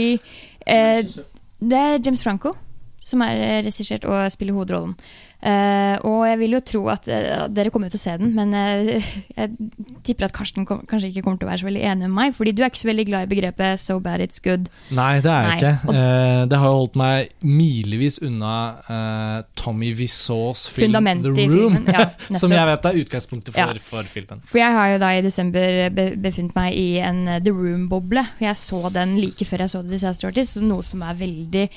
eh, 0.69 1.03
det 1.59 1.77
er 1.77 1.99
James 2.05 2.23
Franco 2.23 2.53
som 3.07 3.23
er 3.25 3.39
eh, 3.39 3.63
regissert 3.65 4.05
og 4.05 4.31
spiller 4.33 4.57
hovedrollen. 4.57 4.95
Eh, 5.37 5.95
og 6.01 6.23
jeg 6.25 6.37
vil 6.39 6.55
jo 6.55 6.59
tro 6.65 6.79
at 6.89 7.05
uh, 7.13 7.43
Dere 7.53 7.69
kommer 7.69 7.91
til 7.93 7.99
å 7.99 8.01
se 8.01 8.13
den, 8.17 8.31
men 8.33 8.55
uh, 8.57 8.89
jeg 9.37 9.51
tipper 10.07 10.25
at 10.25 10.33
Karsten 10.33 10.65
kom, 10.65 10.79
kanskje 10.89 11.11
ikke 11.11 11.21
kommer 11.27 11.37
til 11.37 11.45
å 11.45 11.51
være 11.51 11.61
så 11.61 11.67
veldig 11.67 11.83
enig 11.91 12.07
med 12.07 12.15
meg. 12.15 12.33
Fordi 12.37 12.53
du 12.57 12.63
er 12.63 12.71
ikke 12.71 12.81
så 12.81 12.89
veldig 12.89 13.05
glad 13.11 13.27
i 13.27 13.31
begrepet 13.35 13.83
'so 13.83 13.99
bad 14.01 14.23
it's 14.25 14.41
good'. 14.41 14.65
Nei, 14.89 15.19
det 15.21 15.31
er 15.31 15.49
jeg 15.51 15.59
ikke. 15.61 15.73
og- 15.87 16.49
det 16.49 16.57
har 16.57 16.67
jo 16.71 16.77
holdt 16.79 16.95
meg 16.97 17.29
milevis 17.43 18.17
unna 18.21 19.43
Tommy 19.55 19.93
Wiseaus 19.93 20.67
film 20.69 20.93
The 20.93 21.29
Room, 21.29 21.35
filmen, 21.35 21.85
ja, 21.93 22.09
som 22.41 22.51
jeg 22.51 22.65
vet 22.65 22.85
er 22.85 22.99
utgangspunktet 23.03 23.53
for, 23.53 23.59
Ja. 23.59 23.73
for 23.81 24.03
filmen. 24.03 24.41
For 24.45 24.57
jeg 24.57 24.71
har 24.71 24.89
jo 24.93 24.97
da 24.97 25.11
i 25.17 25.21
desember 25.21 25.89
be 25.93 26.07
befunnet 26.17 26.55
meg 26.55 26.73
i 26.73 26.97
en 26.99 27.25
The 27.43 27.51
Room-boble. 27.53 28.25
Jeg 28.41 28.55
så 28.57 28.91
den 28.93 29.17
like 29.21 29.45
før 29.45 29.65
jeg 29.65 29.69
så 29.69 29.83
The 29.83 29.93
Disaster 29.93 30.27
Artist, 30.31 30.57
noe 30.57 30.81
som 30.81 31.03
er 31.03 31.13
veldig 31.13 31.69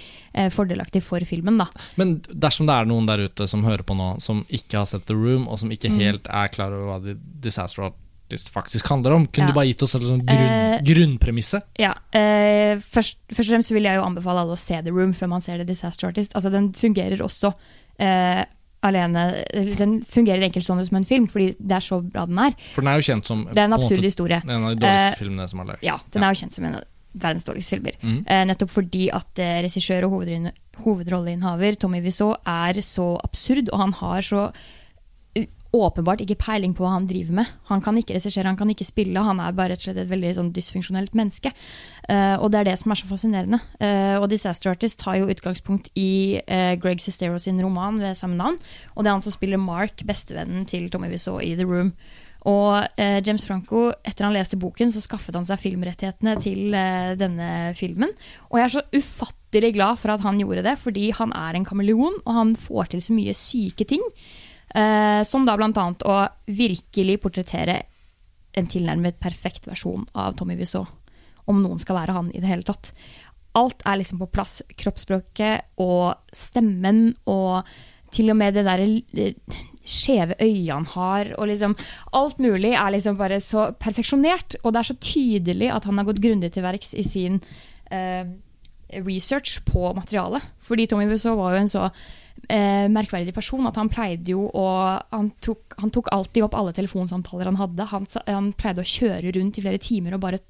fordelaktig 0.55 1.03
for 1.03 1.19
filmen. 1.27 1.59
da. 1.59 1.67
Men 1.97 2.21
dersom 2.33 2.67
det 2.67 2.75
er 2.77 2.87
noen 2.87 3.07
der 3.07 3.27
ute 3.27 3.50
som 3.51 3.65
hører 3.67 3.83
på 3.87 3.97
nå, 3.99 4.13
som 4.23 4.45
ikke 4.49 4.79
har 4.81 4.87
sett 4.91 5.05
The 5.11 5.17
Room, 5.19 5.49
og 5.51 5.59
som 5.61 5.71
ikke 5.75 5.91
Mm. 5.91 5.99
helt 6.01 6.27
er 6.31 6.49
klar 6.55 6.73
over 6.73 6.87
hva 6.93 7.01
The 7.05 7.17
Disaster 7.49 7.89
Artist 7.91 8.49
faktisk 8.55 8.87
handler 8.87 9.13
om, 9.17 9.27
kunne 9.27 9.49
Ja. 9.49 9.53
du 9.53 9.59
bare 9.59 9.67
gitt 9.73 9.83
oss 9.83 9.95
en 9.99 10.03
sånn 10.07 10.23
grunn, 10.25 10.79
uh, 10.79 10.79
grunnpremisse? 10.87 11.63
Ja, 11.83 11.95
Uh, 12.15 12.79
først, 12.79 13.17
først 13.35 13.49
og 13.51 13.55
fremst 13.57 13.71
vil 13.75 13.83
jeg 13.83 13.97
jo 13.99 14.03
anbefale 14.07 14.41
alle 14.45 14.55
å 14.55 14.59
se 14.59 14.81
The 14.83 14.91
Room 14.95 15.13
før 15.13 15.29
man 15.29 15.41
ser 15.43 15.59
The 15.59 15.65
Disaster 15.65 16.07
Artist. 16.09 16.33
Altså, 16.35 16.51
den 16.51 16.73
fungerer 16.73 17.19
også 17.19 17.53
uh, 18.01 18.45
alene 18.83 19.45
Den 19.77 20.01
fungerer 20.09 20.41
enkeltstående 20.47 20.87
som 20.89 20.97
en 20.97 21.05
film, 21.05 21.27
fordi 21.29 21.51
det 21.61 21.73
er 21.77 21.85
så 21.85 21.99
bra 22.01 22.25
den 22.27 22.39
er. 22.39 22.55
For 22.73 22.81
den 22.81 22.89
er 22.89 23.01
jo 23.01 23.13
kjent 23.13 23.27
som 23.27 23.45
Det 23.51 23.59
er 23.59 23.65
en 23.69 23.75
absurd 23.77 23.99
måte, 23.99 24.09
historie. 24.09 24.43
en 24.49 24.65
av 24.65 24.71
de 24.77 24.81
dårligste 24.87 25.19
filmene 25.19 25.49
som 25.51 25.61
er 25.61 25.65
laget. 25.73 25.83
Ja, 25.83 25.99
den 26.15 26.23
er 26.25 26.33
jo 26.33 26.41
kjent 26.41 26.55
som 26.55 26.65
en 26.65 26.75
av 26.77 26.85
verdens 27.19 27.45
dårligste 27.45 27.75
filmer. 27.77 27.95
Mm. 28.03 28.25
Nettopp 28.47 28.71
fordi 28.71 29.11
at 29.13 29.35
regissør 29.67 30.05
og 30.07 30.13
hovedin- 30.15 30.53
hovedrolleinnehaver 30.85 31.79
Tommy 31.81 32.03
Wiseau 32.05 32.35
er 32.49 32.81
så 32.85 33.13
absurd, 33.25 33.73
og 33.73 33.85
han 33.85 33.97
har 34.01 34.27
så 34.27 34.51
åpenbart 35.71 36.23
ikke 36.25 36.39
peiling 36.41 36.73
på 36.75 36.83
hva 36.83 36.97
han 36.97 37.07
driver 37.07 37.37
med. 37.41 37.51
Han 37.71 37.83
kan 37.83 37.99
ikke 37.99 38.17
regissere, 38.17 38.49
han 38.49 38.59
kan 38.59 38.71
ikke 38.73 38.89
spille, 38.89 39.23
han 39.23 39.39
er 39.43 39.55
bare 39.55 39.73
rett 39.73 39.83
og 39.83 39.87
slett 39.87 40.01
et 40.03 40.11
veldig 40.11 40.33
sånn 40.39 40.53
dysfunksjonelt 40.55 41.15
menneske. 41.19 41.53
Uh, 42.09 42.37
og 42.43 42.51
det 42.51 42.61
er 42.61 42.71
det 42.71 42.79
som 42.81 42.91
er 42.91 42.99
så 42.99 43.11
fascinerende. 43.11 43.61
Uh, 43.79 44.19
og 44.19 44.27
Disaster 44.33 44.73
Artist 44.73 44.99
tar 45.03 45.21
jo 45.21 45.31
utgangspunkt 45.31 45.93
i 45.95 46.41
uh, 46.43 46.75
Greg 46.81 47.03
Sestero 47.03 47.39
sin 47.39 47.63
roman 47.63 48.01
ved 48.03 48.19
samme 48.19 48.39
navn, 48.41 48.59
og 48.97 49.05
det 49.05 49.13
er 49.13 49.19
han 49.19 49.25
som 49.27 49.37
spiller 49.37 49.63
Mark, 49.63 50.03
bestevennen 50.07 50.67
til 50.71 50.91
Tommy 50.91 51.13
Wiseau 51.13 51.39
i 51.39 51.55
The 51.55 51.69
Room. 51.69 51.95
Og 52.49 53.01
eh, 53.01 53.19
James 53.21 53.45
Franco, 53.45 53.91
etter 54.07 54.25
han 54.25 54.33
leste 54.33 54.59
boken, 54.61 54.93
så 54.93 55.03
skaffet 55.05 55.37
han 55.37 55.49
seg 55.49 55.61
filmrettighetene 55.61 56.37
til 56.41 56.77
eh, 56.77 57.13
denne 57.21 57.51
filmen. 57.77 58.15
Og 58.49 58.61
jeg 58.61 58.67
er 58.67 58.75
så 58.77 58.85
ufattelig 58.95 59.75
glad 59.77 60.01
for 60.01 60.15
at 60.15 60.25
han 60.25 60.41
gjorde 60.41 60.65
det, 60.65 60.77
fordi 60.81 61.11
han 61.19 61.35
er 61.37 61.59
en 61.59 61.67
kameleon, 61.69 62.21
og 62.25 62.39
han 62.39 62.55
får 62.57 62.95
til 62.95 63.05
så 63.05 63.17
mye 63.17 63.37
syke 63.37 63.85
ting. 63.89 64.05
Eh, 64.73 65.21
som 65.27 65.45
da 65.45 65.59
annet 65.59 66.07
å 66.07 66.23
virkelig 66.47 67.19
portrettere 67.21 67.83
en 68.57 68.69
tilnærmet 68.71 69.21
perfekt 69.23 69.69
versjon 69.69 70.07
av 70.17 70.39
Tommy 70.39 70.57
Wiseau. 70.59 70.87
Om 71.51 71.61
noen 71.65 71.83
skal 71.83 71.99
være 71.99 72.15
han 72.17 72.31
i 72.33 72.41
det 72.41 72.49
hele 72.49 72.67
tatt. 72.67 72.95
Alt 73.59 73.83
er 73.85 73.99
liksom 73.99 74.21
på 74.23 74.31
plass. 74.31 74.61
Kroppsspråket 74.79 75.81
og 75.83 76.15
stemmen 76.33 77.11
og 77.31 77.67
til 78.15 78.31
og 78.33 78.39
med 78.39 78.57
det 78.57 78.67
derre 78.67 79.33
skjeve 79.87 80.37
øyene 80.41 80.81
han 80.81 80.87
har, 80.93 81.33
og 81.39 81.49
liksom 81.49 81.77
Alt 82.17 82.39
mulig 82.39 82.75
er 82.75 82.93
liksom 82.93 83.17
bare 83.19 83.41
så 83.41 83.71
perfeksjonert, 83.81 84.59
og 84.63 84.73
det 84.73 84.81
er 84.81 84.91
så 84.91 84.99
tydelig 85.01 85.71
at 85.73 85.85
han 85.89 85.99
har 85.99 86.09
gått 86.09 86.23
grundig 86.23 86.53
til 86.53 86.67
verks 86.67 86.95
i 86.95 87.05
sin 87.07 87.41
eh, 87.91 88.25
research 89.07 89.61
på 89.65 89.93
materialet. 89.95 90.43
Fordi 90.67 90.87
Tommy 90.87 91.07
Wiseau 91.11 91.37
var 91.39 91.55
jo 91.55 91.63
en 91.63 91.71
så 91.71 91.87
eh, 92.49 92.87
merkverdig 92.93 93.35
person 93.35 93.67
at 93.69 93.79
han 93.79 93.91
pleide 93.93 94.33
jo 94.35 94.47
å 94.49 94.67
han 95.13 95.31
tok, 95.43 95.77
han 95.81 95.93
tok 95.95 96.11
alltid 96.15 96.47
opp 96.47 96.57
alle 96.59 96.75
telefonsamtaler 96.77 97.51
han 97.51 97.61
hadde. 97.61 97.89
Han, 97.93 98.07
han 98.27 98.53
pleide 98.59 98.85
å 98.85 98.93
kjøre 98.93 99.35
rundt 99.37 99.59
i 99.59 99.65
flere 99.65 99.83
timer 99.83 100.17
og 100.17 100.25
bare 100.25 100.43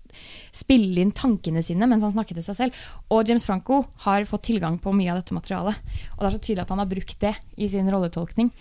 spille 0.56 1.02
inn 1.02 1.14
tankene 1.14 1.62
sine 1.64 1.86
mens 1.90 2.04
han 2.06 2.14
snakket 2.14 2.40
til 2.40 2.48
seg 2.50 2.60
selv. 2.62 2.84
Og 3.12 3.28
James 3.28 3.46
Franco 3.48 3.84
har 4.06 4.28
fått 4.28 4.48
tilgang 4.50 4.80
på 4.82 4.94
mye 4.96 5.12
av 5.12 5.20
dette 5.22 5.36
materialet. 5.36 5.80
Og 6.16 6.22
det 6.22 6.30
er 6.30 6.36
så 6.36 6.44
tydelig 6.44 6.66
at 6.66 6.74
han 6.74 6.84
har 6.84 6.92
brukt 6.92 7.18
det 7.22 7.34
i 7.56 7.70
sin 7.70 7.90
rolletolkning. 7.92 8.54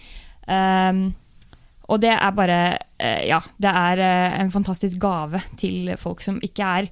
Um, 0.48 1.02
og 1.90 2.02
det 2.03 2.11
er 2.14 2.34
bare 2.38 2.60
eh, 3.02 3.26
Ja, 3.30 3.40
det 3.61 3.70
er 3.70 4.02
eh, 4.06 4.40
en 4.40 4.52
fantastisk 4.53 4.99
gave 5.02 5.41
til 5.57 5.90
folk 5.98 6.22
som 6.26 6.38
ikke 6.45 6.74
er 6.80 6.91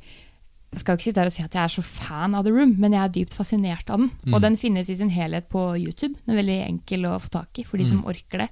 jeg 0.68 0.82
skal 0.82 0.94
jo 0.94 0.99
ikke 0.99 1.07
sitte 1.07 1.22
her 1.22 1.30
og 1.30 1.34
si 1.34 1.44
at 1.45 1.53
jeg 1.56 1.64
er 1.64 1.72
så 1.72 1.82
fan 1.86 2.36
av 2.36 2.44
The 2.44 2.52
Room, 2.52 2.74
men 2.82 2.94
jeg 2.94 2.99
er 2.99 3.11
dypt 3.15 3.36
fascinert 3.38 3.88
av 3.90 4.02
den. 4.02 4.10
Og 4.36 4.41
den 4.44 4.57
finnes 4.60 4.90
i 4.91 4.98
sin 4.99 5.10
helhet 5.14 5.48
på 5.49 5.61
YouTube. 5.80 6.19
Den 6.26 6.34
er 6.34 6.41
veldig 6.41 6.57
enkel 6.65 7.07
å 7.07 7.15
få 7.24 7.32
tak 7.34 7.61
i 7.61 7.64
for 7.65 7.80
de 7.80 7.88
som 7.88 8.03
orker 8.06 8.44
det. 8.44 8.49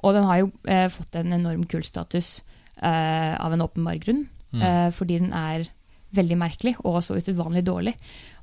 Og 0.00 0.16
den 0.16 0.24
har 0.24 0.40
jo 0.40 0.48
eh, 0.64 0.86
fått 0.90 1.18
en 1.20 1.36
enorm 1.36 1.66
kultstatus 1.68 2.40
eh, 2.80 3.34
av 3.36 3.52
en 3.52 3.66
åpenbar 3.66 4.00
grunn, 4.00 4.24
eh, 4.56 4.88
fordi 4.96 5.20
den 5.20 5.36
er 5.36 5.68
veldig 6.16 6.40
merkelig 6.40 6.74
og 6.80 7.02
så 7.04 7.20
usedvanlig 7.20 7.62
dårlig. 7.68 7.94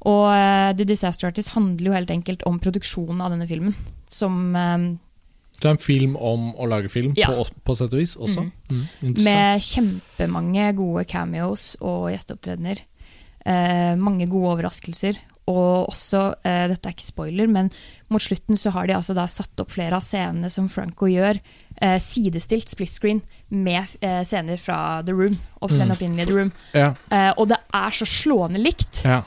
Og 0.06 0.30
eh, 0.30 0.70
The 0.78 0.88
Disaster 0.88 1.32
Artist 1.32 1.56
handler 1.58 1.90
jo 1.90 1.98
helt 1.98 2.14
enkelt 2.14 2.46
om 2.48 2.62
produksjonen 2.64 3.26
av 3.26 3.34
denne 3.34 3.50
filmen, 3.50 3.74
som 4.08 4.54
Det 5.58 5.66
er 5.66 5.74
en 5.74 5.78
film 5.82 6.16
om 6.18 6.52
å 6.56 6.68
lage 6.70 6.90
film, 6.90 7.14
Ja. 7.18 7.28
på, 7.34 7.48
på 7.66 7.76
sett 7.76 7.94
og 7.94 8.00
vis 8.00 8.16
også. 8.16 8.44
Mm. 8.70 8.84
Mm. 9.02 9.24
Med 9.24 9.62
kjempemange 9.66 10.76
gode 10.78 11.06
cameos 11.10 11.76
og 11.82 12.12
gjesteopptredener. 12.14 12.84
Eh, 13.46 13.96
mange 13.96 14.28
gode 14.30 14.58
overraskelser. 14.58 15.18
og 15.48 15.88
også, 15.94 16.36
eh, 16.44 16.68
dette 16.68 16.90
er 16.90 16.92
ikke 16.92 17.06
spoiler, 17.08 17.48
men 17.48 17.70
mot 18.12 18.20
slutten 18.20 18.58
så 18.60 18.70
har 18.76 18.86
de 18.86 18.92
altså 18.98 19.14
da 19.16 19.24
satt 19.32 19.56
opp 19.64 19.70
flere 19.72 19.94
av 19.96 20.02
scenene 20.04 20.50
som 20.52 20.68
Franco 20.68 21.06
gjør, 21.08 21.40
eh, 21.82 21.96
sidestilt 22.04 22.68
split 22.68 22.92
screen 22.92 23.22
med 23.50 23.88
eh, 24.02 24.24
scener 24.28 24.58
fra 24.60 25.02
The 25.08 25.14
Room. 25.14 25.38
Opp 25.62 25.70
den 25.72 25.88
Mm. 25.88 25.92
opprinnelige 25.96 26.26
The 26.28 26.34
Room. 26.36 26.52
Ja, 26.74 26.94
Eh, 27.10 27.32
og 27.38 27.48
det 27.48 27.58
er 27.74 27.90
så 27.96 28.04
slående 28.06 28.60
likt 28.62 29.06
ja. 29.06 29.22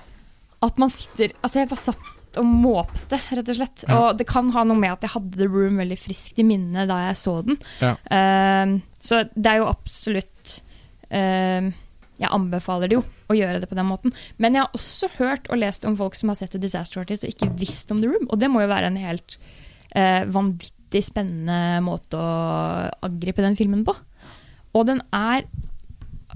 at 0.63 0.77
man 0.79 0.91
sitter 0.91 1.33
Altså, 1.43 1.55
jeg 1.65 1.69
bare 1.71 1.79
satt 1.79 1.97
og 2.39 2.47
måpte, 2.47 3.19
rett 3.31 3.49
og 3.49 3.57
slett. 3.57 3.85
Ja. 3.87 3.99
Og 3.99 4.19
det 4.21 4.27
kan 4.31 4.51
ha 4.55 4.65
noe 4.67 4.79
med 4.79 4.95
at 4.95 5.07
jeg 5.07 5.15
hadde 5.17 5.39
The 5.41 5.49
Room 5.51 5.81
veldig 5.81 5.99
friskt 5.99 6.39
i 6.39 6.47
minne 6.47 6.87
da 6.91 7.01
jeg 7.09 7.19
så 7.21 7.37
den. 7.47 7.59
Ja. 7.83 7.95
Eh, 8.17 8.75
så 9.03 9.23
det 9.35 9.53
er 9.53 9.63
jo 9.63 9.71
absolutt 9.71 10.59
eh, 11.09 11.71
Jeg 12.21 12.29
anbefaler 12.37 12.91
det 12.91 12.99
jo 12.99 13.05
å 13.31 13.37
gjøre 13.37 13.63
det 13.63 13.71
på 13.71 13.79
den 13.79 13.89
måten. 13.89 14.15
Men 14.43 14.57
jeg 14.57 14.67
har 14.67 14.77
også 14.77 15.11
hørt 15.17 15.49
og 15.51 15.63
lest 15.63 15.87
om 15.89 15.97
folk 15.99 16.19
som 16.19 16.33
har 16.33 16.39
sett 16.39 16.53
The 16.55 16.63
Disaster 16.63 17.03
Artist 17.03 17.25
og 17.25 17.33
ikke 17.33 17.51
visst 17.61 17.91
om 17.95 18.03
The 18.03 18.11
Room. 18.13 18.29
Og 18.29 18.43
det 18.43 18.51
må 18.53 18.63
jo 18.65 18.71
være 18.73 18.91
en 18.91 19.01
helt 19.01 19.39
uh, 19.95 20.27
vanvittig 20.29 21.05
spennende 21.07 21.79
måte 21.87 22.19
å 22.19 22.91
angripe 23.07 23.45
den 23.47 23.57
filmen 23.59 23.87
på. 23.87 23.95
Og 24.75 24.89
den 24.91 25.01
er 25.15 25.47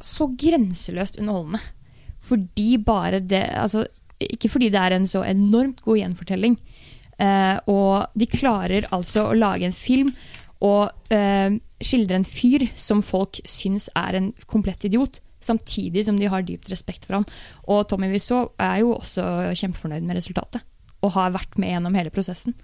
så 0.02 0.28
grenseløst 0.38 1.18
underholdende. 1.20 1.60
Fordi 2.24 2.70
bare 2.80 3.20
det 3.20 3.42
altså, 3.58 3.84
Ikke 4.32 4.50
fordi 4.52 4.70
det 4.72 4.80
er 4.80 4.96
en 4.96 5.08
så 5.10 5.24
enormt 5.26 5.82
god 5.84 6.00
gjenfortelling. 6.00 6.56
Uh, 7.14 7.58
og 7.70 8.18
de 8.18 8.26
klarer 8.26 8.88
altså 8.94 9.28
å 9.28 9.36
lage 9.38 9.68
en 9.68 9.76
film 9.76 10.10
og 10.64 10.90
uh, 11.14 11.50
skildre 11.84 12.18
en 12.18 12.26
fyr 12.26 12.66
som 12.80 13.04
folk 13.06 13.38
syns 13.46 13.86
er 13.98 14.18
en 14.18 14.32
komplett 14.50 14.86
idiot, 14.88 15.20
samtidig 15.44 16.06
som 16.06 16.18
de 16.18 16.30
har 16.30 16.46
dypt 16.46 16.70
respekt 16.72 17.06
for 17.06 17.20
han. 17.20 17.28
Og 17.68 17.84
Tommy 17.90 18.08
Wiseau 18.10 18.48
er 18.58 18.80
jo 18.82 18.96
også 18.96 19.52
kjempefornøyd 19.52 20.06
med 20.08 20.18
resultatet, 20.18 20.64
og 21.04 21.14
har 21.18 21.34
vært 21.36 21.60
med 21.60 21.74
gjennom 21.74 21.98
hele 21.98 22.12
prosessen. 22.14 22.56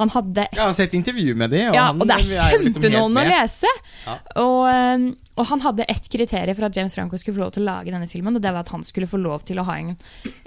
Han 0.00 0.10
hadde 0.10 0.48
Jeg 0.50 0.58
har 0.58 0.72
sett 0.74 0.94
intervju 0.96 1.36
med 1.38 1.52
dem. 1.54 1.68
og, 1.70 1.76
ja, 1.78 1.86
og 1.92 2.08
det 2.10 2.16
er 2.16 2.24
kjempenående 2.26 2.64
liksom 2.66 3.18
å 3.20 3.26
lese. 3.28 3.72
Ja. 4.04 4.16
Og, 4.42 4.60
eh, 4.72 5.04
og 5.38 5.48
han 5.52 5.62
hadde 5.62 5.86
ett 5.92 6.08
kriterium 6.10 6.58
for 6.58 6.66
at 6.66 6.78
James 6.78 6.96
Franco 6.96 7.20
skulle 7.20 7.36
få 7.38 7.44
lov 7.44 7.52
til 7.54 7.62
å 7.62 7.68
lage 7.68 7.94
denne 7.94 8.10
filmen, 8.10 8.34
og 8.34 8.42
det 8.42 8.50
var 8.50 8.66
at 8.66 8.72
han 8.74 8.82
skulle 8.86 9.10
få 9.10 9.20
lov 9.22 9.46
til 9.46 9.62
å 9.62 9.66
ha 9.68 9.76
en, 9.78 9.94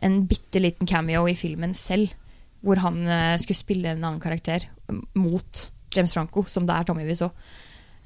en 0.03 0.17
bitte 0.27 0.59
liten 0.63 0.89
cameo 0.89 1.23
i 1.31 1.37
filmen 1.39 1.75
selv, 1.77 2.11
hvor 2.65 2.81
han 2.83 2.99
eh, 3.07 3.37
skulle 3.39 3.61
spille 3.61 3.93
en 3.93 4.03
annen 4.03 4.23
karakter 4.23 4.67
mot 5.15 5.63
James 5.95 6.13
Franco, 6.15 6.43
som 6.51 6.67
det 6.67 6.75
er 6.75 6.89
Tommy 6.89 7.07
vi 7.07 7.15
så. 7.15 7.31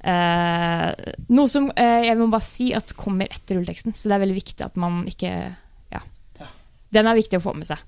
Uh, 0.02 0.90
noe 1.30 1.46
som 1.46 1.68
uh, 1.70 2.00
jeg 2.02 2.18
må 2.18 2.26
bare 2.26 2.42
si 2.42 2.72
at 2.74 2.90
kommer 2.98 3.30
etter 3.30 3.54
rulleteksten, 3.54 3.94
så 3.94 4.10
det 4.10 4.16
er 4.16 4.22
veldig 4.24 4.38
viktig 4.40 4.64
at 4.66 4.78
man 4.82 5.04
ikke 5.06 5.30
Ja. 5.94 6.00
Den 6.90 7.06
er 7.06 7.18
viktig 7.18 7.38
å 7.38 7.44
få 7.44 7.54
med 7.54 7.68
seg. 7.70 7.82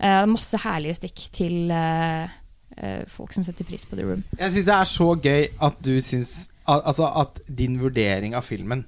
Uh, 0.00 0.24
masse 0.32 0.56
herlige 0.62 0.96
stikk 0.96 1.26
til 1.36 1.68
eh, 1.68 2.38
folk 3.08 3.34
som 3.36 3.44
setter 3.44 3.66
pris 3.68 3.84
på 3.86 3.98
The 3.98 4.06
Room. 4.08 4.22
Jeg 4.38 4.54
syns 4.54 4.68
det 4.68 4.76
er 4.76 4.88
så 4.88 5.08
gøy 5.20 5.42
at 5.68 5.82
du 5.84 5.92
syns 6.00 6.30
al 6.70 6.82
Altså 6.86 7.08
at 7.22 7.40
din 7.58 7.78
vurdering 7.80 8.36
av 8.38 8.46
filmen 8.46 8.84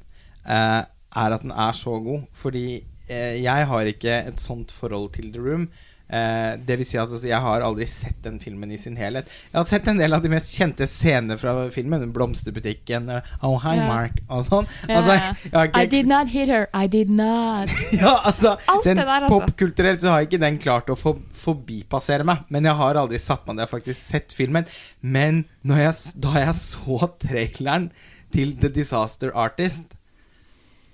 eh, 0.47 0.83
er 0.83 1.37
at 1.37 1.45
den 1.45 1.51
er 1.51 1.73
så 1.77 1.99
god. 2.05 2.27
Fordi 2.33 2.67
eh, 3.09 3.43
jeg 3.43 3.69
har 3.69 3.89
ikke 3.91 4.19
et 4.29 4.41
sånt 4.41 4.73
forhold 4.73 5.13
til 5.17 5.33
The 5.33 5.43
Room. 5.43 5.69
Eh, 6.13 6.59
det 6.61 6.77
vil 6.77 6.87
si 6.87 6.99
at 7.01 7.09
altså, 7.09 7.25
jeg 7.25 7.41
har 7.41 7.65
aldri 7.65 7.87
sett 7.89 8.19
den 8.25 8.37
filmen 8.43 8.73
i 8.75 8.79
sin 8.81 8.99
helhet. 9.01 9.31
Jeg 9.49 9.57
har 9.57 9.69
sett 9.71 9.87
en 9.89 10.01
del 10.01 10.13
av 10.13 10.21
de 10.25 10.29
mest 10.33 10.53
kjente 10.53 10.85
scenene 10.91 11.39
fra 11.41 11.55
filmen. 11.73 12.05
Blomsterbutikken, 12.13 13.09
eh, 13.09 13.31
Oh 13.41 13.57
Hi 13.63 13.79
yeah. 13.79 13.89
Mark 13.89 14.21
og 14.29 14.45
sånn. 14.45 14.69
Yeah. 14.89 14.99
Altså, 14.99 15.17
ikke- 15.65 15.83
I 15.83 15.87
did 15.87 16.11
not 16.11 16.29
hit 16.29 16.53
her, 16.53 16.69
I 16.75 16.87
did 16.87 17.09
not. 17.09 17.73
ja, 18.03 18.15
altså, 18.29 18.59
Alt 18.69 18.85
den 18.85 19.01
det 19.01 19.07
der, 19.09 19.27
altså. 19.29 19.41
Popkulturelt 19.41 20.05
så 20.05 20.13
har 20.13 20.29
ikke 20.29 20.43
den 20.43 20.61
klart 20.61 20.93
å 20.93 20.99
for, 20.99 21.23
forbipassere 21.33 22.29
meg. 22.29 22.45
Men 22.53 22.69
jeg 22.69 22.77
har 22.83 23.01
aldri 23.01 23.19
satt 23.23 23.47
meg 23.49 23.57
ned 23.57 23.71
og 23.71 23.73
faktisk 23.73 24.01
sett 24.01 24.37
filmen. 24.37 24.69
Men 25.01 25.45
når 25.65 25.87
jeg, 25.87 26.21
da 26.29 26.37
jeg 26.45 26.59
så 26.61 27.09
traileren 27.23 27.91
til 28.33 28.55
The 28.61 28.69
Disaster 28.73 29.33
Artist 29.37 29.92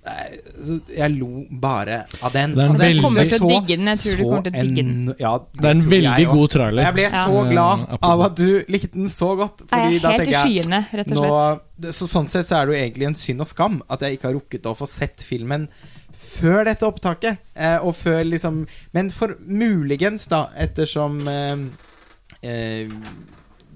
Jeg 0.07 1.11
lo 1.19 1.45
bare 1.51 2.05
av 2.23 2.33
den. 2.33 2.55
Det 2.55 2.63
er 2.63 2.65
en 2.65 2.71
Altså, 2.71 2.83
jeg 2.83 2.95
veldig- 2.95 3.03
Kommer 3.03 3.25
til 3.25 3.39
å 3.41 3.49
digge 3.49 3.77
den, 3.77 3.87
jeg 3.87 3.99
tror 3.99 4.17
du 4.17 4.23
kommer 4.25 4.43
til 4.45 4.53
å 4.53 4.63
digge 4.63 4.85
den. 4.87 5.15
Ja, 5.19 5.39
Det 5.39 5.65
er 5.65 5.71
en 5.71 5.83
veldig 5.83 6.27
god 6.33 6.51
trailer. 6.51 6.83
Jeg 6.85 6.95
ble 6.95 7.03
Ja. 7.03 7.11
så 7.27 7.45
Eh, 7.45 7.51
glad 7.51 7.99
av 8.03 8.21
at 8.23 8.35
du 8.37 8.65
likte 8.69 8.93
den 8.93 9.07
så 9.09 9.37
godt. 9.37 9.59
Jeg 9.59 9.69
Fordi 9.69 9.97
er 9.97 10.01
da 10.01 10.11
helt 10.11 10.29
i 10.29 10.33
skyene, 10.33 10.87
rett 10.93 11.13
og 11.13 11.17
slett. 11.19 11.61
Nå, 11.81 11.91
så 11.93 12.09
Sånn 12.09 12.29
sett 12.29 12.47
så 12.47 12.57
er 12.63 12.67
det 12.67 12.75
jo 12.75 12.81
egentlig 12.87 13.07
en 13.07 13.15
synd 13.15 13.41
og 13.41 13.47
skam 13.47 13.83
at 13.91 14.01
jeg 14.01 14.19
ikke 14.19 14.23
har 14.33 14.35
rukket 14.35 14.63
å 14.63 14.77
få 14.77 14.89
sett 14.89 15.17
filmen 15.19 15.69
før 16.17 16.65
dette 16.65 16.83
opptaket. 16.87 17.39
Eh, 17.57 17.79
og 17.79 17.95
før 17.95 18.25
liksom 18.25 18.67
Men 18.95 19.11
for 19.11 19.35
muligens, 19.47 20.27
da, 20.29 20.49
ettersom 20.57 21.27
eh, 21.29 22.49
eh, 22.49 22.89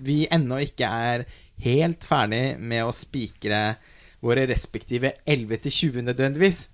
vi 0.02 0.26
ennå 0.28 0.58
ikke 0.66 0.86
er 0.88 1.26
helt 1.62 2.00
ferdig 2.00 2.58
med 2.58 2.82
å 2.84 2.92
spikre 2.92 3.76
våre 4.22 4.46
respektive 4.50 5.14
11 5.26 5.56
til 5.66 5.78
20 5.80 6.02
nødvendigvis. 6.12 6.66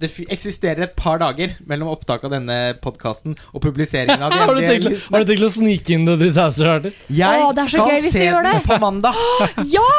Det 0.00 0.08
eksisterer 0.32 0.86
et 0.86 0.92
par 0.96 1.18
dager 1.20 1.50
mellom 1.68 1.90
opptak 1.92 2.22
av 2.24 2.30
denne 2.32 2.54
podkasten 2.80 3.34
og 3.52 3.60
publiseringen 3.60 4.22
av 4.24 4.30
de 4.32 4.38
Har 4.40 4.54
du, 4.56 4.60
tenkt, 4.64 5.02
har 5.12 5.20
du 5.20 5.28
tenkt 5.28 5.44
å 5.44 5.50
snike 5.52 5.92
inn 5.92 6.06
The 6.08 6.14
Disaster 6.22 6.70
Artist? 6.72 7.02
Jeg 7.12 7.42
Åh, 7.44 7.50
det 7.58 7.66
skal 7.68 7.90
gøy 7.92 8.06
se 8.08 8.22
den 8.32 8.62
på 8.64 8.78
mandag. 8.80 9.18
Ja! 9.74 9.90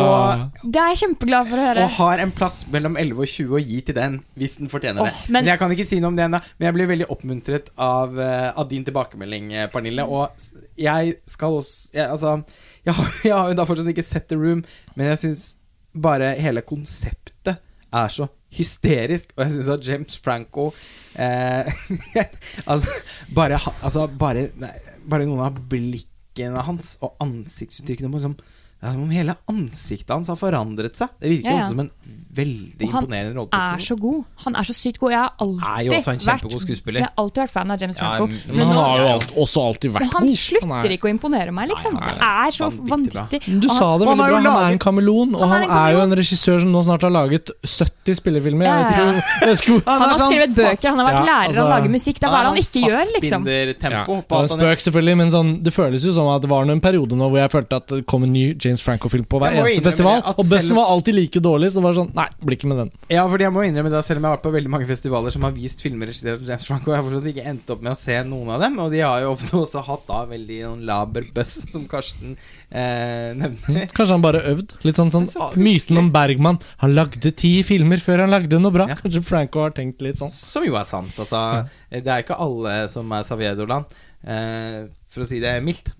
Og 0.00 0.62
Det 0.64 0.80
er 0.80 0.94
jeg 0.94 1.00
kjempeglad 1.02 1.50
for 1.50 1.60
å 1.60 1.66
høre. 1.66 1.84
og 1.84 1.92
har 1.98 2.22
en 2.24 2.32
plass 2.38 2.62
mellom 2.72 2.96
11 2.96 3.20
og 3.20 3.28
20 3.34 3.52
å 3.58 3.60
gi 3.60 3.80
til 3.90 3.98
den, 3.98 4.16
hvis 4.40 4.56
den 4.62 4.70
fortjener 4.72 5.04
det. 5.10 5.12
Men, 5.26 5.36
men- 5.36 5.50
jeg 5.52 5.60
kan 5.60 5.74
ikke 5.76 5.86
si 5.90 5.98
noe 6.00 6.14
om 6.14 6.16
det 6.16 6.24
ennå, 6.24 6.40
men 6.56 6.66
jeg 6.70 6.76
blir 6.78 6.88
veldig 6.94 7.08
oppmuntret 7.12 7.68
av, 7.76 8.16
eh, 8.18 8.46
av 8.48 8.70
din 8.72 8.86
tilbakemelding, 8.88 9.52
eh, 9.52 9.68
Pernille. 9.74 10.06
Og 10.08 10.32
jeg 10.80 11.18
skal 11.28 11.58
også 11.60 11.92
jeg, 11.92 12.08
Altså, 12.08 12.38
jeg 12.88 12.96
har, 12.96 13.12
jeg 13.28 13.36
har 13.36 13.52
jo 13.52 13.60
da 13.60 13.68
fortsatt 13.68 13.92
ikke 13.92 14.06
sett 14.08 14.26
The 14.32 14.40
Room, 14.40 14.64
men 14.96 15.12
jeg 15.12 15.20
syns 15.26 15.44
bare 15.94 16.34
hele 16.40 16.64
konseptet 16.66 17.60
er 17.94 18.10
så 18.10 18.26
hysterisk, 18.54 19.32
og 19.36 19.44
jeg 19.44 19.54
syns 19.54 19.70
at 19.74 19.86
James 19.88 20.16
Franco 20.22 20.68
eh, 21.18 21.70
Altså, 22.70 22.90
bare, 23.34 23.58
altså 23.82 24.06
bare, 24.06 24.48
bare 25.10 25.26
noen 25.26 25.42
av 25.46 25.58
blikkene 25.70 26.62
hans 26.66 26.96
og 27.02 27.16
ansiktsuttrykkene 27.22 28.10
må 28.10 28.20
liksom 28.20 28.38
det 28.84 28.90
er 28.90 28.96
som 28.98 29.02
om 29.06 29.12
hele 29.16 29.34
ansiktet 29.48 30.10
hans 30.12 30.28
har 30.28 30.36
forandret 30.36 30.98
seg. 30.98 31.08
Det 31.16 31.30
virker 31.32 31.48
Ja, 31.48 31.54
ja. 31.56 31.62
også 31.64 31.72
som 31.72 31.80
en 31.80 31.90
veldig 32.34 32.84
Og 32.84 32.90
han 32.90 33.12
er 33.14 33.78
så 33.80 33.94
god. 33.96 34.24
Han 34.44 34.56
er 34.58 34.66
så 34.66 34.74
sykt 34.76 34.98
god. 35.00 35.12
Jeg 35.14 35.20
har 35.22 35.32
alltid 35.40 35.68
Er 35.70 35.84
jo 35.86 35.92
også 35.94 36.12
en 36.12 36.18
vært. 36.18 36.94
Jeg 36.98 37.04
har 37.04 37.12
alltid 37.22 37.40
vært 37.44 37.52
fan 37.54 37.70
av 37.70 37.80
James 37.80 37.96
Ja, 37.96 38.10
men- 38.18 38.40
Men 38.50 38.66
han 38.66 38.76
nå- 38.76 38.82
har 38.84 38.98
jo 38.98 39.06
alt, 39.14 39.30
også 39.44 39.58
alltid 39.68 39.92
vært 39.94 40.02
god. 40.04 40.12
han 40.12 40.28
slutter 40.28 40.68
Han 40.68 40.84
er- 40.84 40.96
ikke 40.98 41.08
å 41.08 41.12
imponere 41.14 41.52
meg, 41.54 41.68
liksom. 41.70 41.94
Nei, 41.94 42.00
nei, 42.00 42.14
Det 42.14 42.20
er 42.20 42.50
så 42.50 42.70
vanvittig 42.70 43.14
vanvittig. 43.14 43.60
Du 43.60 43.68
sa 43.68 43.98
det 43.98 44.06
veldig 44.08 44.16
bra. 44.18 44.40
Han 44.40 44.64
er 44.68 44.72
en 44.72 44.78
kameleon, 44.78 45.34
og 45.34 45.48
Han 45.48 45.70
er 45.70 45.92
jo 45.94 46.00
en 46.00 46.10
regissør 46.12 46.60
som 46.60 46.72
nå 46.72 46.82
snart 46.84 47.00
har 47.00 47.10
laget 47.10 47.50
70 47.64 48.14
spillefilmer. 48.20 48.66
Han 48.66 48.84
har 48.84 49.48
er 49.48 49.56
sånn 49.56 49.80
skrevet 50.28 50.54
bøker, 50.54 50.88
han 50.88 50.98
har 50.98 51.06
vært 51.08 51.14
Ja, 51.14 51.24
lærer, 51.24 51.48
altså- 51.48 51.62
han 51.64 51.70
lager 51.70 51.88
musikk. 51.90 52.18
Det 52.20 52.24
er 52.24 52.30
det 52.34 52.44
han 52.44 52.56
ikke 52.56 52.80
gjør, 52.84 53.06
liksom. 53.14 53.44
Fastbinder-tempo 53.44 54.12
ja, 54.14 54.20
det 54.20 54.30
er 54.30 54.34
en 54.34 54.48
han 54.48 54.58
spøk, 54.58 54.78
selvfølgelig, 54.84 55.16
men 55.16 55.30
sånn, 55.30 55.62
det 55.62 55.72
føles 55.72 56.04
jo 56.04 56.12
som 56.12 56.28
at 56.28 56.42
det 56.42 56.50
var 56.50 56.62
en 56.68 56.80
periode 56.80 57.12
nå 57.14 57.30
hvor 57.30 57.38
jeg 57.38 57.50
følte 57.50 57.76
at 57.76 57.86
det 57.88 58.06
kom 58.06 58.24
en 58.24 58.32
ny 58.32 58.54
James 58.58 58.73
Franco-film 58.82 59.24
på 59.30 59.38
hver 59.38 59.52
eneste 59.60 59.82
festival, 59.84 60.22
og 60.34 60.44
selv- 60.44 60.74
var 60.74 60.90
alltid 60.90 61.14
like 61.14 61.40
dårlig, 61.40 61.70
så 61.70 61.78
det 61.78 61.84
var 61.84 61.92
sånn 61.94 62.10
Nei, 62.14 62.26
blir 62.42 62.56
ikke 62.56 62.66
med 62.72 62.78
den. 62.78 62.90
Ja, 63.10 63.28
fordi 63.28 63.44
jeg 63.46 63.52
må 63.52 63.62
innrømme 63.68 63.90
det, 63.92 64.04
selv 64.04 64.18
om 64.18 64.24
jeg 64.24 64.30
har 64.30 64.36
vært 64.38 64.46
på 64.48 64.52
veldig 64.56 64.70
mange 64.74 64.86
festivaler 64.88 65.30
som 65.30 65.42
har 65.46 65.52
vist 65.52 65.80
filmer 65.84 66.06
regissert 66.10 66.40
av 66.40 66.48
James 66.48 66.66
Franco, 66.66 66.90
jeg 66.90 66.98
har 66.98 67.06
fortsatt 67.06 67.28
ikke 67.34 67.46
endt 67.52 67.70
opp 67.70 67.82
med 67.82 67.92
å 67.92 67.96
se 68.00 68.18
noen 68.24 68.50
av 68.56 68.60
dem, 68.64 68.78
og 68.80 68.90
de 68.90 69.00
har 69.04 69.20
jo 69.22 69.30
ofte 69.36 69.52
også 69.60 69.84
hatt 69.86 70.06
da 70.08 70.24
veldig 70.26 70.58
noen 70.64 70.84
laber 70.88 71.28
buzz, 71.34 71.54
som 71.70 71.86
Karsten 71.86 72.36
eh, 72.70 73.30
nevner. 73.38 73.86
Kanskje 73.94 74.10
han 74.16 74.24
bare 74.24 74.42
øvd. 74.54 74.74
Litt 74.84 74.96
sånn, 74.98 75.12
sånn 75.14 75.28
Så 75.30 75.40
ah, 75.42 75.52
Myten 75.56 75.98
om 76.00 76.10
Bergman. 76.14 76.58
Han 76.82 76.94
lagde 76.96 77.30
ti 77.36 77.62
filmer 77.66 78.00
før 78.02 78.24
han 78.24 78.32
lagde 78.34 78.58
noe 78.60 78.72
bra. 78.74 78.88
Ja. 78.90 78.96
Kanskje 79.00 79.22
Franco 79.26 79.60
har 79.64 79.74
tenkt 79.76 80.02
litt 80.04 80.18
sånn. 80.20 80.32
Som 80.34 80.64
jo 80.66 80.74
er 80.80 80.84
sant. 80.88 81.14
Altså, 81.20 81.66
Det 81.90 82.06
er 82.06 82.24
ikke 82.24 82.38
alle 82.40 82.88
som 82.92 83.10
er 83.12 83.22
Saviedoland, 83.26 83.84
eh, 84.26 84.86
for 85.08 85.22
å 85.24 85.28
si 85.28 85.38
det 85.42 85.62
mildt. 85.64 85.92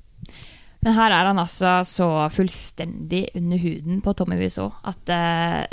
Men 0.85 0.97
her 0.99 1.15
er 1.17 1.31
han 1.31 1.41
altså 1.41 1.79
så 1.89 2.09
fullstendig 2.33 3.27
under 3.39 3.61
huden 3.63 4.05
på 4.05 4.13
Tommy 4.17 4.39
Wiseau 4.41 4.71
at 4.85 5.13
uh, 5.15 5.65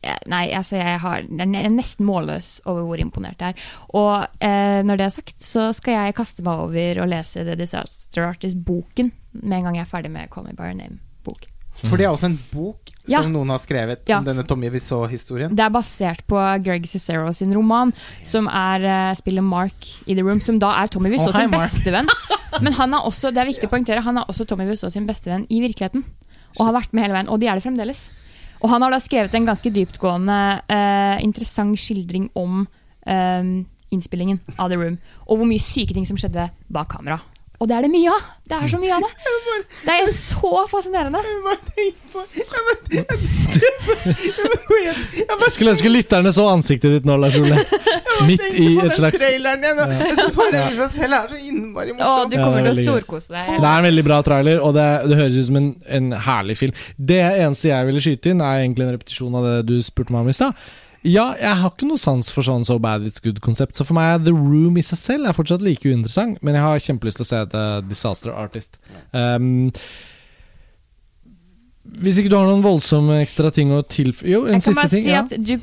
Nei, 0.00 0.46
altså 0.56 0.78
jeg 0.78 0.96
har 1.02 1.26
Jeg 1.28 1.60
er 1.60 1.74
nesten 1.74 2.06
målløs 2.08 2.62
over 2.64 2.86
hvor 2.88 3.02
imponert 3.02 3.42
jeg 3.44 3.52
er. 3.52 3.66
Og 3.92 4.24
uh, 4.40 4.80
når 4.88 4.96
det 4.96 5.04
er 5.04 5.12
sagt, 5.12 5.36
så 5.44 5.66
skal 5.76 5.98
jeg 5.98 6.16
kaste 6.16 6.44
meg 6.46 6.64
over 6.64 7.02
og 7.02 7.10
lese 7.12 7.44
The 7.44 7.58
Disaster 7.60 8.24
Artist-boken 8.30 9.12
med 9.42 9.58
en 9.58 9.68
gang 9.68 9.76
jeg 9.76 9.84
er 9.84 9.92
ferdig 9.92 10.14
med 10.14 10.32
Call 10.32 10.48
Me 10.48 10.56
By 10.56 10.70
Your 10.70 10.78
Name-boken. 10.80 11.59
For 11.86 11.96
det 11.96 12.06
er 12.06 12.12
også 12.12 12.28
en 12.28 12.38
bok 12.52 12.90
Ja. 13.08 13.22
som 13.22 13.32
noen 13.32 13.48
har 13.50 13.58
skrevet 13.58 14.06
Ja. 14.06 14.18
om 14.18 14.24
denne 14.24 14.46
Tommy 14.46 14.70
Wiseau-historien. 14.70 15.54
Det 15.54 15.64
er 15.64 15.70
basert 15.70 16.22
på 16.26 16.36
Greg 16.62 16.86
Cicero 16.86 17.32
sin 17.32 17.52
roman, 17.54 17.92
som 18.22 18.46
er, 18.46 18.84
uh, 18.84 19.14
spiller 19.14 19.42
Mark 19.42 19.88
i 20.06 20.14
The 20.14 20.22
Room, 20.22 20.40
som 20.40 20.58
da 20.58 20.82
er 20.82 20.86
Tommy 20.86 21.10
Wiseau 21.10 21.30
oh, 21.30 21.36
sin 21.36 21.50
bestevenn. 21.50 22.08
Men 22.62 22.72
han 22.72 22.94
er 22.94 23.00
også, 23.00 23.32
det 23.32 23.38
er 23.38 23.46
viktig 23.46 23.66
å 23.66 23.72
poengtere, 23.72 24.02
han 24.02 24.18
er 24.18 24.24
også 24.28 24.46
Tommy 24.46 24.66
Wiseau 24.68 24.90
sin 24.90 25.06
bestevenn 25.06 25.46
i 25.48 25.60
virkeligheten. 25.60 26.04
Og 26.58 26.66
har 26.66 26.74
vært 26.74 26.92
med 26.92 27.04
hele 27.04 27.14
veien, 27.14 27.28
og 27.28 27.40
de 27.40 27.46
er 27.46 27.54
det 27.54 27.64
fremdeles. 27.64 28.10
Og 28.60 28.68
han 28.70 28.82
har 28.82 28.90
da 28.90 28.98
skrevet 29.00 29.34
en 29.34 29.46
ganske 29.46 29.70
dyptgående, 29.72 30.38
uh, 30.68 31.16
interessant 31.24 31.78
skildring 31.78 32.28
om 32.36 32.66
eh, 33.06 33.64
innspillingen 33.90 34.40
av 34.58 34.70
The 34.70 34.76
Room, 34.76 34.98
og 35.26 35.40
hvor 35.40 35.48
mye 35.48 35.62
syke 35.62 35.94
ting 35.96 36.06
som 36.06 36.18
skjedde 36.20 36.50
bak 36.70 36.90
kamera. 36.92 37.20
Og 37.60 37.68
det 37.68 37.74
er 37.76 37.84
det 37.84 37.90
mye 37.92 38.08
av! 38.08 38.28
Det 38.48 38.56
er 38.56 38.70
så 38.72 38.78
mye 38.80 38.94
av 38.96 39.02
det! 39.04 39.10
Det 39.84 39.92
er 39.92 40.06
så 40.14 40.50
fascinerende. 40.70 41.20
Jeg 41.20 41.42
bare 41.44 41.58
tenker 41.66 42.06
på 42.10 42.22
jeg 42.32 42.46
bare, 42.54 42.72
jeg, 44.80 44.94
jeg 45.20 45.36
bare 45.42 45.50
Skulle 45.52 45.74
ønske 45.74 45.92
lytterne 45.92 46.32
så 46.32 46.46
ansiktet 46.54 46.96
ditt 46.96 47.08
nå, 47.08 47.18
Lars 47.20 47.36
Ole. 47.36 47.60
Midt 48.26 48.46
i 48.56 48.70
et 48.80 48.96
slags 48.96 49.18
Det 49.18 49.22
traileren 49.26 49.60
igjen. 49.68 49.78
Ja. 49.78 49.86
Jeg 50.56 50.88
selv 50.94 51.18
er 51.18 51.28
så 51.30 51.36
innmari 51.36 51.92
morsom. 51.98 52.32
du 52.32 52.36
kommer 52.40 52.64
til 52.64 52.72
å 52.72 52.76
storkose 52.80 53.36
deg. 53.36 53.52
Det 53.52 53.60
er 53.60 53.76
en 53.76 53.88
veldig 53.90 54.04
bra 54.08 54.22
trailer, 54.24 54.64
og 54.64 54.74
det, 54.76 54.88
det 55.12 55.20
høres 55.20 55.36
ut 55.36 55.48
som 55.52 55.60
en, 55.60 55.70
en 56.00 56.12
herlig 56.30 56.56
film. 56.62 56.84
Det 56.96 57.20
eneste 57.28 57.74
jeg 57.74 57.90
ville 57.90 58.04
skyte 58.08 58.32
inn, 58.32 58.40
er 58.44 58.64
egentlig 58.64 58.88
en 58.88 58.94
repetisjon 58.96 59.36
av 59.36 59.50
det 59.50 59.56
du 59.68 59.76
spurte 59.84 60.16
meg 60.16 60.24
om 60.24 60.32
i 60.32 60.36
stad. 60.40 60.56
Ja, 61.06 61.30
jeg 61.40 61.56
har 61.62 61.70
ikke 61.72 61.86
noe 61.88 62.00
sans 62.00 62.28
for 62.28 62.44
sånn 62.44 62.66
So 62.68 62.76
Bad 62.82 63.06
It's 63.08 63.22
Good-konsept, 63.24 63.78
så 63.78 63.86
for 63.88 63.96
meg 63.96 64.18
er 64.18 64.24
The 64.26 64.34
Room 64.36 64.76
i 64.76 64.84
seg 64.84 65.00
selv 65.00 65.30
er 65.30 65.36
fortsatt 65.36 65.64
like 65.64 65.88
uinteressant, 65.88 66.42
men 66.44 66.58
jeg 66.58 66.64
har 66.66 66.82
kjempelyst 66.84 67.22
til 67.22 67.24
å 67.24 67.30
se 67.30 67.40
The 67.54 67.64
Disaster 67.88 68.36
Artist. 68.36 68.76
Um, 69.16 69.70
hvis 72.00 72.18
ikke 72.22 72.30
du 72.32 72.36
har 72.38 72.46
noen 72.48 72.62
voldsomme 72.64 73.18
ekstra 73.22 73.50
ting 73.54 73.70
å 73.76 73.82
tilføye 73.84 74.30
Jo, 74.30 74.46
en 74.46 74.58
Jeg 74.60 74.62
siste 74.70 74.88
ting. 74.90 75.04
si 75.04 75.10
Ja. 75.10 75.22
at 75.24 75.30
du, 75.36 75.56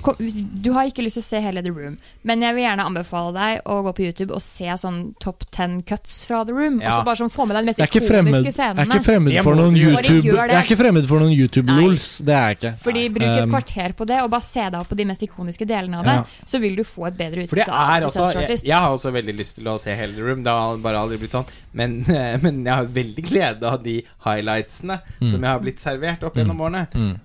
du 0.68 0.72
har 0.74 0.86
ikke 0.90 1.04
lyst 1.06 1.18
til 1.20 1.24
å 1.26 1.28
se 1.28 1.42
hele 1.42 1.64
The 1.66 1.72
Room, 1.74 1.98
men 2.24 2.42
jeg 2.46 2.56
vil 2.56 2.64
gjerne 2.64 2.86
anbefale 2.86 3.34
deg 3.34 3.62
å 3.66 3.82
gå 3.88 3.94
på 3.98 4.06
YouTube 4.08 4.34
og 4.38 4.42
se 4.42 4.66
sånn 4.78 5.14
top 5.24 5.46
ten 5.52 5.82
cuts 5.82 6.26
fra 6.26 6.44
The 6.46 6.54
Room. 6.54 6.80
Ja. 6.82 6.92
Altså 6.92 7.06
bare 7.06 7.22
sånn 7.24 7.34
Få 7.38 7.46
med 7.46 7.58
deg 7.58 7.66
de 7.66 7.72
mest 7.74 7.80
ikoniske 7.84 8.54
scenene 8.56 8.98
fremmed, 9.08 9.32
jeg 9.32 9.40
er 9.40 9.44
ikke 9.44 9.44
fremmed 9.44 9.44
for 9.44 9.56
noen. 9.58 9.76
YouTube-lols. 9.78 10.52
Jeg 10.52 10.58
er 10.58 10.66
ikke 10.68 10.80
fremmed 10.80 11.08
for 11.10 11.24
noen 11.24 11.34
YouTube-lols. 11.36 12.08
Det 12.28 12.36
er 12.36 12.48
jeg 12.48 12.58
ikke. 12.58 12.74
Fordi 12.84 13.04
Bruk 13.18 13.28
et 13.28 13.44
Um, 13.48 13.52
kvarter 13.54 13.94
på 13.94 14.06
det, 14.10 14.18
og 14.24 14.32
bare 14.34 14.44
se 14.44 14.64
deg 14.66 14.78
opp 14.80 14.90
på 14.90 14.98
de 14.98 15.06
mest 15.06 15.24
ikoniske 15.24 15.68
delene 15.70 16.00
av 16.00 16.08
det. 16.08 16.16
Ja. 16.18 16.46
Så 16.50 16.60
vil 16.64 16.76
du 16.76 16.84
få 16.88 17.08
et 17.08 17.18
bedre 17.20 17.46
For 17.48 17.60
utbytte 17.60 17.72
er 17.72 18.08
jeg, 18.48 18.60
jeg 18.66 18.76
har 18.78 18.92
også 18.96 19.12
veldig 19.14 19.36
lyst 19.38 19.56
til 19.60 19.70
å 19.70 19.78
se 19.80 19.94
hele 19.96 20.14
The 20.18 20.26
Room. 20.26 20.44
Det 20.44 20.52
har 20.52 20.82
bare 20.84 21.02
aldri 21.04 21.20
blitt 21.22 21.36
sånn. 21.38 21.46
Men, 21.78 22.00
men 22.44 22.64
jeg 22.66 22.74
har 22.74 22.90
veldig 22.98 23.24
glede 23.28 23.70
av 23.70 23.84
de 23.84 24.00
highlightsene 24.26 25.00
som 25.28 25.38
jeg 25.42 25.50
har 25.52 25.62
blitt 25.64 25.84
servert 25.84 26.24
opp 26.30 26.38
gjennom 26.40 26.62
årene. 26.68 26.88
Mm. 26.96 27.16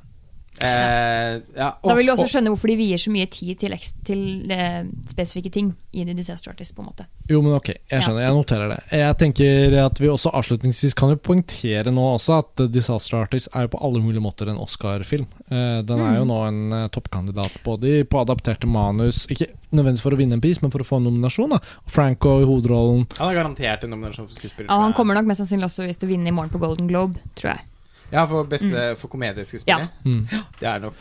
Eh, 0.62 1.40
ja, 1.56 1.68
Da 1.82 1.94
vil 1.96 2.06
du 2.06 2.12
også 2.12 2.26
skjønne 2.28 2.50
hvorfor 2.52 2.68
de 2.70 2.74
vier 2.76 3.00
så 3.00 3.10
mye 3.10 3.24
tid 3.32 3.56
til, 3.62 3.72
til 4.04 4.50
eh, 4.52 4.82
spesifikke 5.10 5.50
ting 5.50 5.70
i 5.96 6.04
The 6.04 6.12
Disaster 6.14 6.52
Artist. 6.52 6.74
på 6.76 6.84
en 6.84 6.90
måte 6.90 7.06
Jo, 7.30 7.40
men 7.42 7.54
ok, 7.56 7.70
jeg 7.90 8.04
skjønner. 8.04 8.20
Jeg 8.26 8.36
noterer 8.36 8.68
det. 8.74 8.76
Jeg 9.00 9.16
tenker 9.22 9.76
at 9.80 10.02
vi 10.02 10.10
også 10.12 10.30
avslutningsvis 10.36 10.94
kan 10.98 11.14
jo 11.14 11.16
poengtere 11.24 11.90
nå 11.94 12.04
også 12.18 12.36
at 12.42 12.52
The 12.60 12.68
Disaster 12.68 13.16
Artist 13.22 13.48
er 13.56 13.64
jo 13.66 13.72
på 13.74 13.80
alle 13.88 14.04
mulige 14.04 14.22
måter 14.22 14.52
en 14.52 14.60
Oscar-film. 14.60 15.24
Eh, 15.48 15.80
Den 15.88 16.04
er 16.04 16.20
jo 16.20 16.28
nå 16.28 16.38
en 16.50 16.60
eh, 16.82 16.86
toppkandidat 16.94 17.58
både 17.64 18.04
på 18.04 18.20
adapterte 18.22 18.68
manus, 18.68 19.24
ikke 19.32 19.48
nødvendigvis 19.72 20.04
for 20.04 20.12
å 20.14 20.20
vinne 20.20 20.36
en 20.36 20.44
pris, 20.44 20.60
men 20.62 20.70
for 20.70 20.84
å 20.84 20.86
få 20.86 21.00
en 21.00 21.08
nominasjon. 21.08 21.56
da 21.56 21.62
Franco 21.88 22.36
i 22.44 22.46
hovedrollen. 22.46 23.08
Han 23.18 23.32
er 23.32 23.40
garantert 23.40 23.88
en 23.88 23.96
nominasjon 23.96 24.28
for 24.28 24.36
skuespiller. 24.36 24.68
Ja, 24.68 24.78
Han 24.84 24.92
kommer 24.92 25.16
nok 25.16 25.32
mest 25.32 25.40
sannsynlig 25.42 25.72
også 25.72 25.88
hvis 25.88 25.98
du 25.98 26.06
vinner 26.06 26.28
i 26.28 26.36
morgen 26.36 26.52
på 26.52 26.60
Golden 26.60 26.86
Globe, 26.92 27.16
tror 27.40 27.56
jeg. 27.56 27.64
Ja, 28.12 28.26
for 28.28 28.44
beste 28.48 28.92
for 29.00 29.08
komedieskuespiller. 29.12 29.88
Mm. 30.04 30.26
Det 30.60 30.68
er 30.68 30.82
nok 30.84 30.94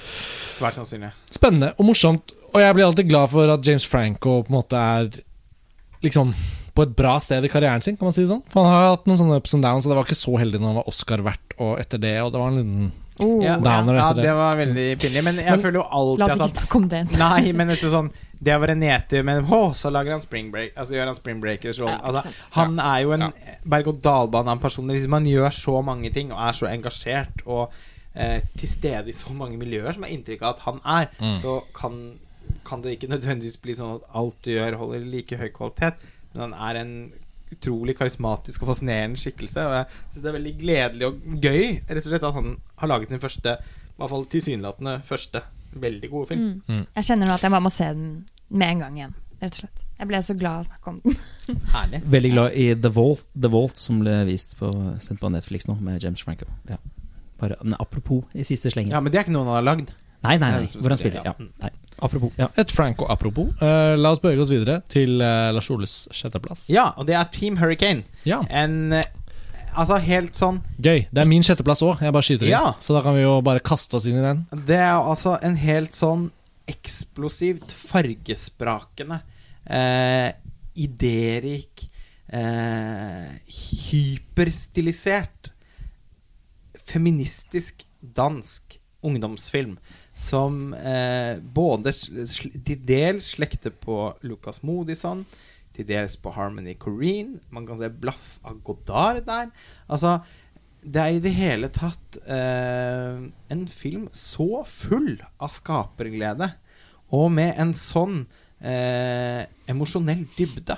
svært 0.56 0.78
sannsynlig. 0.80 1.12
Spennende 1.32 1.74
og 1.78 1.86
morsomt, 1.90 2.32
og 2.54 2.62
jeg 2.64 2.78
blir 2.78 2.88
alltid 2.88 3.10
glad 3.12 3.30
for 3.34 3.52
at 3.52 3.68
James 3.68 3.86
Franco 3.88 4.42
på 4.46 4.52
en 4.54 4.58
måte 4.58 4.80
er 4.80 5.12
liksom 6.04 6.34
på 6.72 6.86
et 6.88 6.96
bra 6.96 7.18
sted 7.20 7.44
i 7.44 7.52
karrieren 7.52 7.84
sin, 7.84 7.98
kan 8.00 8.08
man 8.08 8.16
si 8.16 8.24
det 8.24 8.32
sånn. 8.32 8.44
For 8.52 8.64
han 8.64 8.72
har 8.72 8.90
hatt 8.94 9.08
noen 9.10 9.20
sånne 9.20 9.38
ups 9.42 9.54
and 9.58 9.66
downs, 9.66 9.86
og 9.86 9.92
det 9.92 9.98
var 10.00 10.08
ikke 10.08 10.22
så 10.22 10.38
heldig 10.40 10.62
når 10.62 10.72
han 10.72 10.80
var 10.80 10.88
Oscar-vert 10.92 11.56
og 11.60 11.74
etter 11.84 12.00
det, 12.02 12.16
og 12.24 12.32
det 12.34 12.44
var 12.44 12.52
en 12.54 12.60
liten 12.62 12.92
Oh, 13.22 13.38
Ja, 13.44 13.58
Downer 13.60 14.00
etter 14.00 14.16
det. 14.18 14.24
Ja, 14.24 14.32
det 14.32 14.34
var 14.34 14.56
veldig 14.58 14.86
pinlig. 14.98 15.22
Men 15.24 15.36
jeg 15.36 15.52
Men- 15.52 15.60
føler 15.62 15.78
jo 15.82 15.84
alltid 15.84 16.20
La 16.20 16.26
oss 16.26 16.38
ikke 16.40 16.48
snakke 16.56 16.76
om 16.80 16.88
det. 16.90 17.02
Nei, 17.20 17.52
men 17.52 17.68
det 17.68 17.78
sånn 17.78 18.08
Det 18.44 18.56
var 18.60 18.72
en 18.74 18.80
nedtur, 18.82 19.22
men 19.24 19.44
hå, 19.46 19.60
så 19.78 19.92
lager 19.94 20.12
han 20.16 20.22
spring 20.24 20.48
break 20.52 20.72
Altså 20.76 20.96
gjør 20.96 21.06
han 21.12 21.16
springbreakers 21.18 21.78
breakers. 21.78 21.80
Ja, 21.80 22.00
altså, 22.10 22.48
han 22.56 22.80
er 22.80 23.00
jo 23.04 23.12
en 23.14 23.22
Ja. 23.28 23.30
berg-og-dal-bane 23.70 24.50
av 24.50 24.58
en 24.58 24.64
person. 24.64 24.88
Hvis 24.90 25.08
man 25.08 25.26
gjør 25.30 25.50
så 25.54 25.82
mange 25.86 26.10
ting 26.14 26.32
og 26.34 26.40
er 26.48 26.52
så 26.58 26.66
engasjert 26.72 27.44
og 27.46 27.72
eh, 28.16 28.42
til 28.58 28.68
stede 28.70 29.10
i 29.10 29.14
så 29.16 29.32
mange 29.34 29.58
miljøer 29.62 29.94
som 29.94 30.04
er 30.04 30.12
inntrykk 30.16 30.42
av 30.42 30.56
at 30.56 30.60
han 30.66 30.82
er, 30.86 31.08
Mm. 31.22 31.38
så 31.38 31.62
kan, 31.74 32.18
kan 32.66 32.82
det 32.82 32.98
ikke 32.98 33.08
nødvendigvis 33.14 33.62
bli 33.62 33.74
sånn 33.78 33.96
at 34.00 34.10
alt 34.14 34.42
du 34.44 34.52
gjør, 34.52 34.76
holder 34.82 35.06
like 35.06 35.38
høy 35.38 35.50
kvalitet. 35.54 35.94
Men 36.34 36.52
han 36.52 36.54
er 36.76 36.82
en 36.82 37.14
utrolig 37.52 37.96
karismatisk 37.98 38.64
og 38.64 38.70
fascinerende 38.74 39.18
skikkelse. 39.20 39.60
Og 39.68 39.74
jeg 39.78 39.86
synes 40.12 40.24
det 40.24 40.30
er 40.34 40.40
veldig 40.40 40.58
gledelig 40.60 41.08
og 41.08 41.22
gøy 41.44 41.82
rett 41.90 42.06
og 42.06 42.10
slett 42.10 42.24
at 42.24 42.34
han 42.34 42.58
har 42.78 42.88
laget 42.88 43.10
sin 43.10 43.20
første, 43.20 43.58
i 43.62 43.96
hvert 44.02 44.10
fall 44.10 44.26
tilsynelatende 44.26 45.02
første, 45.06 45.42
veldig 45.74 46.10
gode 46.12 46.32
film. 46.32 46.48
Mm. 46.68 46.86
Jeg 46.96 47.08
kjenner 47.08 47.30
nå 47.30 47.36
at 47.36 47.46
jeg 47.46 47.54
bare 47.54 47.66
må 47.66 47.72
se 47.74 47.88
den 47.96 48.08
med 48.52 48.76
en 48.76 48.84
gang 48.86 48.98
igjen. 49.00 49.14
Rett 49.42 49.56
og 49.56 49.62
slett. 49.64 49.84
Jeg 49.98 50.10
ble 50.10 50.22
så 50.26 50.36
glad 50.38 50.60
av 50.60 50.64
å 50.64 50.68
snakke 50.68 50.92
om 50.92 51.00
den. 51.02 51.20
Herlig. 51.76 52.02
Veldig 52.14 52.32
glad 52.36 52.58
i 52.62 52.66
The 52.78 52.92
Vault, 52.94 53.26
The 53.34 53.52
Vault 53.54 53.82
som 53.82 54.02
ble 54.04 54.20
vist 54.30 54.58
på, 54.60 54.70
sendt 55.02 55.22
på 55.22 55.32
Netflix 55.34 55.70
nå, 55.70 55.78
med 55.82 56.04
James 56.04 56.22
Franco. 56.26 56.50
Ja. 56.70 56.78
Bare 57.42 57.58
men 57.64 57.74
apropos 57.82 58.28
i 58.38 58.46
siste 58.46 58.70
slengen. 58.74 58.94
Ja, 58.94 59.02
men 59.02 59.14
det 59.14 59.22
er 59.22 59.26
ikke 59.26 59.34
noe 59.34 59.48
han 59.48 59.56
har 59.58 59.66
lagd. 59.66 59.94
Nei, 60.22 60.36
nei, 60.38 60.52
Nei. 60.54 60.68
Hvor 60.76 60.94
han 60.94 61.00
spiller, 61.00 61.24
ja. 61.26 61.34
Ja. 61.34 61.48
Nei. 61.64 61.72
Apropos. 62.02 62.34
Ja. 62.38 62.48
Et 62.62 62.72
Franco-apropos. 62.74 63.50
Uh, 63.62 63.96
la 63.98 64.12
oss 64.14 64.22
bevege 64.22 64.42
oss 64.42 64.52
videre 64.54 64.80
til 64.90 65.22
uh, 65.22 65.50
Lars 65.54 65.70
Oles 65.74 65.96
sjetteplass. 66.14 66.68
Ja, 66.74 66.92
og 66.98 67.10
det 67.10 67.18
er 67.18 67.30
Team 67.34 67.58
Hurricane. 67.62 68.06
Ja, 68.26 68.42
En 68.50 68.94
eh, 68.98 69.06
Altså 69.72 69.98
helt 70.04 70.38
sånn 70.38 70.60
Gøy. 70.82 71.06
Det 71.12 71.22
er 71.24 71.30
min 71.30 71.46
sjetteplass 71.46 71.84
òg, 71.86 72.02
jeg 72.04 72.14
bare 72.14 72.28
skyter 72.28 72.50
inn. 72.50 72.56
Ja. 72.56 72.74
Så 72.84 72.96
da 72.96 73.04
kan 73.06 73.16
vi 73.18 73.24
jo 73.24 73.38
bare 73.46 73.64
kaste 73.64 73.98
oss 74.00 74.08
inn 74.10 74.20
i 74.20 74.26
den. 74.26 74.44
Det 74.68 74.80
er 74.80 74.98
altså 74.98 75.38
en 75.46 75.58
helt 75.62 75.96
sånn 75.98 76.30
eksplosivt 76.72 77.74
fargesprakende, 77.76 79.22
eh, 79.66 80.32
idérik, 80.76 81.88
eh, 82.32 83.32
hyperstilisert, 83.92 85.52
feministisk 86.92 87.86
dansk 88.02 88.80
ungdomsfilm 89.04 89.78
som 90.16 90.74
eh, 90.74 91.38
både 91.42 91.94
til 91.94 92.84
dels 92.86 93.32
slekter 93.36 93.74
på 93.74 94.12
Lucas 94.28 94.62
Modison, 94.64 95.26
til 95.82 95.90
dels 95.90 96.18
på 96.22 96.34
Harmony 96.36 96.76
Corrine. 96.80 97.42
Man 97.54 97.68
kan 97.68 97.80
se 97.80 97.90
blaff 97.90 98.38
av 98.48 98.62
Godard 98.66 99.26
der. 99.28 99.52
Altså, 99.92 100.20
det 100.82 101.02
er 101.02 101.16
i 101.16 101.22
det 101.22 101.34
hele 101.36 101.70
tatt 101.74 102.18
eh, 102.26 103.22
en 103.54 103.66
film 103.70 104.08
så 104.16 104.64
full 104.66 105.20
av 105.38 105.52
skaperglede, 105.54 106.50
og 107.14 107.28
med 107.36 107.58
en 107.60 107.74
sånn 107.78 108.24
eh, 108.64 109.44
emosjonell 109.70 110.24
dybde, 110.38 110.78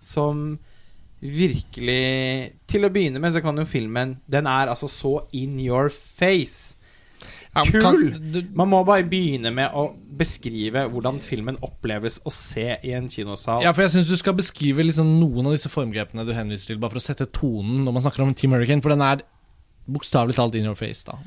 som 0.00 0.54
virkelig 1.20 2.54
Til 2.64 2.86
å 2.86 2.88
begynne 2.88 3.20
med 3.20 3.34
så 3.34 3.42
kan 3.44 3.58
jo 3.60 3.66
filmen 3.68 4.14
Den 4.24 4.46
er 4.48 4.70
altså 4.72 4.88
så 4.88 5.10
in 5.36 5.58
your 5.60 5.90
face. 5.92 6.78
Ja, 7.54 7.64
Kul! 7.66 7.80
kan- 7.82 8.32
du- 8.32 8.44
Man 8.54 8.68
må 8.70 8.84
bare 8.86 9.02
begynne 9.02 9.50
med 9.52 9.72
å 9.74 9.88
beskrive 10.20 10.84
hvordan 10.92 11.18
filmen 11.20 11.56
oppleves 11.62 12.20
å 12.24 12.30
se 12.32 12.76
i 12.84 12.92
en 12.92 13.08
kinosal. 13.08 13.62
Ja, 13.64 13.72
for 13.72 13.82
jeg 13.82 13.90
syns 13.90 14.08
du 14.08 14.16
skal 14.16 14.34
beskrive 14.34 14.84
liksom 14.84 15.18
noen 15.18 15.46
av 15.46 15.52
disse 15.56 15.68
formgrepene 15.72 16.24
du 16.26 16.32
henviser 16.32 16.66
til, 16.74 16.78
bare 16.78 16.90
for 16.94 17.00
å 17.00 17.02
sette 17.02 17.26
tonen 17.26 17.84
når 17.84 17.92
man 17.96 18.02
snakker 18.04 18.22
om 18.22 18.34
Team 18.34 18.52
Hurricane, 18.52 18.82
for 18.82 18.90
den 18.94 19.02
er 19.02 19.22
bokstavelig 19.90 20.36
talt 20.36 20.54
in 20.54 20.64
your 20.68 20.76
face, 20.78 21.02
da. 21.04 21.18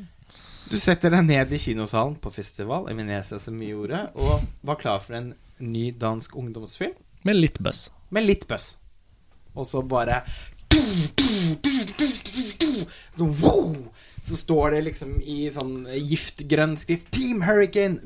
Du 0.69 0.77
setter 0.79 1.09
deg 1.11 1.25
ned 1.27 1.51
i 1.51 1.57
kinosalen 1.59 2.15
på 2.23 2.31
festival 2.31 2.87
i 2.89 2.93
Venezia 2.95 3.37
som 3.39 3.57
vi 3.59 3.73
gjorde, 3.73 4.05
og 4.15 4.45
var 4.63 4.75
klar 4.79 5.01
for 5.03 5.13
en 5.19 5.33
ny 5.59 5.91
dansk 5.91 6.31
ungdomsfilm 6.39 6.93
Med 7.25 7.35
litt 7.35 7.59
buzz. 7.59 7.89
med 8.11 8.25
litt 8.25 8.47
buzz. 8.47 8.75
Og 9.55 9.65
så 9.67 9.81
bare 9.85 10.23
så, 13.15 13.25
wow, 13.41 13.75
så 14.23 14.39
står 14.39 14.77
det 14.77 14.83
liksom 14.89 15.17
i 15.19 15.45
sånn 15.51 15.83
giftgrønn 15.91 16.77
skrift 16.79 17.11
Team 17.15 17.43
Hurricane! 17.43 17.99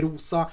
Rosa. 0.00 0.44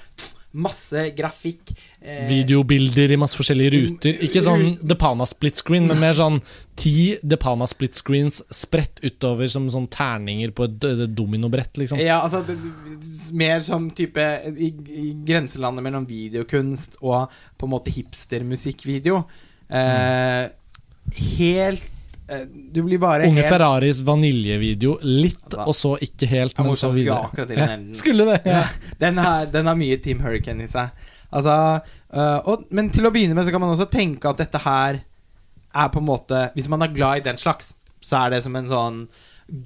Masse 0.58 1.10
grafikk. 1.14 1.70
eh, 2.00 2.24
Videobilder 2.26 3.12
i 3.12 3.18
masse 3.20 3.36
forskjellige 3.36 3.70
ruter. 3.74 4.16
Ikke 4.24 4.40
sånn 4.42 4.78
The 4.80 4.96
Palma 4.98 5.26
split 5.28 5.60
screen, 5.60 5.86
men 5.86 6.00
mer 6.00 6.16
sånn 6.16 6.40
ti 6.74 7.18
The 7.20 7.36
Palma 7.36 7.68
split 7.68 7.94
screens 8.00 8.40
spredt 8.50 9.02
utover 9.04 9.50
som 9.52 9.68
sånn 9.70 9.86
terninger 9.92 10.50
på 10.56 10.64
et 10.64 10.86
dominobrett, 11.14 11.76
liksom. 11.78 12.00
Ja, 12.00 12.22
altså 12.24 12.42
Mer 13.36 13.60
som 13.60 13.90
type 13.90 14.24
i, 14.56 14.72
i 14.88 15.12
grenselandet 15.28 15.84
mellom 15.84 16.08
videokunst 16.08 16.96
og 17.02 17.28
på 17.58 17.68
en 17.68 17.74
måte 17.76 17.92
hipstermusikkvideo. 17.94 19.20
Eh, 19.68 20.48
helt 21.38 21.84
eh, 21.84 21.94
Du 22.74 22.82
blir 22.84 23.00
bare 23.00 23.24
Unge 23.28 23.40
helt 23.40 23.48
Ferraris 23.48 24.02
vaniljevideo. 24.04 24.98
Litt, 25.02 25.38
Altså, 25.48 25.64
og 25.64 25.76
så 25.76 25.92
ikke 26.04 26.28
helt, 26.28 26.58
men 26.58 26.74
så 26.74 26.90
skulle 26.90 26.98
videre. 26.98 27.46
til 27.46 27.56
den. 27.56 27.86
Skulle 28.02 28.26
det? 28.28 28.40
Ja. 28.52 28.64
Den 29.00 29.20
har, 29.22 29.46
den 29.52 29.70
har 29.70 29.78
mye 29.78 29.96
Team 30.04 30.20
Hurricane 30.24 30.66
i 30.66 30.70
seg. 30.70 30.92
Altså, 31.28 31.54
uh, 32.12 32.38
og, 32.48 32.68
men 32.72 32.92
til 32.92 33.08
å 33.08 33.12
begynne 33.12 33.36
med 33.36 33.48
så 33.48 33.52
kan 33.54 33.64
man 33.64 33.72
også 33.74 33.88
tenke 33.92 34.28
at 34.30 34.40
dette 34.40 34.60
her 34.64 35.00
er 35.78 35.90
på 35.92 36.00
en 36.00 36.08
måte 36.08 36.46
Hvis 36.54 36.70
man 36.72 36.80
er 36.84 36.94
glad 36.94 37.20
i 37.20 37.26
den 37.26 37.40
slags, 37.40 37.74
så 38.00 38.24
er 38.24 38.36
det 38.36 38.42
som 38.44 38.56
en 38.56 38.70
sånn 38.70 39.02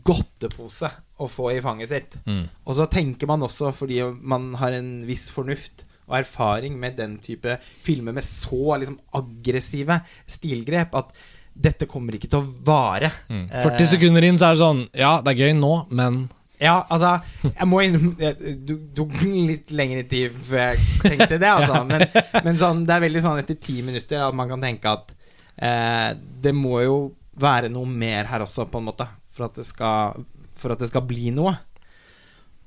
godtepose 0.07 0.91
å 1.23 1.29
få 1.31 1.53
i 1.55 1.63
fanget 1.63 1.91
sitt. 1.91 2.19
Mm. 2.27 2.45
Og 2.67 2.77
så 2.79 2.87
tenker 2.91 3.31
man 3.31 3.43
også, 3.47 3.73
fordi 3.75 4.01
man 4.23 4.53
har 4.61 4.75
en 4.77 5.01
viss 5.07 5.29
fornuft 5.35 5.85
og 6.09 6.19
erfaring 6.19 6.77
med 6.81 6.97
den 6.99 7.17
type 7.23 7.57
filmer 7.63 8.15
med 8.15 8.27
så 8.27 8.77
liksom 8.79 8.99
aggressive 9.19 10.01
stilgrep 10.31 10.95
at 10.99 11.13
dette 11.53 11.87
kommer 11.91 12.17
ikke 12.17 12.31
til 12.33 12.41
å 12.43 12.53
vare. 12.65 13.11
Mm. 13.29 13.45
Eh, 13.51 13.65
40 13.65 13.91
sekunder 13.95 14.27
inn 14.27 14.39
så 14.41 14.49
er 14.49 14.55
det 14.55 14.63
sånn 14.63 14.85
Ja, 14.97 15.13
det 15.23 15.35
er 15.35 15.43
gøy 15.47 15.57
nå, 15.59 15.73
men 15.93 16.23
Ja, 16.63 16.79
altså 16.89 17.17
Jeg 17.49 17.69
må 17.69 17.83
innrømme 17.85 18.33
Det 18.39 18.77
tok 18.97 19.19
litt 19.27 19.73
lengre 19.75 20.05
tid 20.09 20.37
før 20.49 20.63
jeg 20.73 20.85
tenkte 21.03 21.41
det, 21.43 21.51
altså. 21.51 21.83
Men, 21.91 22.07
men 22.45 22.61
sånn, 22.61 22.85
det 22.89 22.97
er 22.97 23.05
veldig 23.07 23.25
sånn 23.25 23.43
etter 23.43 23.59
ti 23.61 23.81
minutter 23.85 24.23
at 24.25 24.37
man 24.39 24.51
kan 24.53 24.65
tenke 24.65 24.95
at 24.97 25.13
eh, 25.57 26.13
det 26.17 26.55
må 26.57 26.81
jo 26.85 26.97
være 27.43 27.71
noe 27.73 27.89
mer 27.89 28.29
her 28.29 28.45
også, 28.45 28.67
på 28.69 28.81
en 28.81 28.89
måte, 28.91 29.07
for 29.33 29.49
at 29.49 29.57
det 29.57 29.65
skal, 29.65 30.25
for 30.61 30.75
at 30.75 30.83
det 30.83 30.91
skal 30.91 31.05
bli 31.09 31.31
noe. 31.35 31.55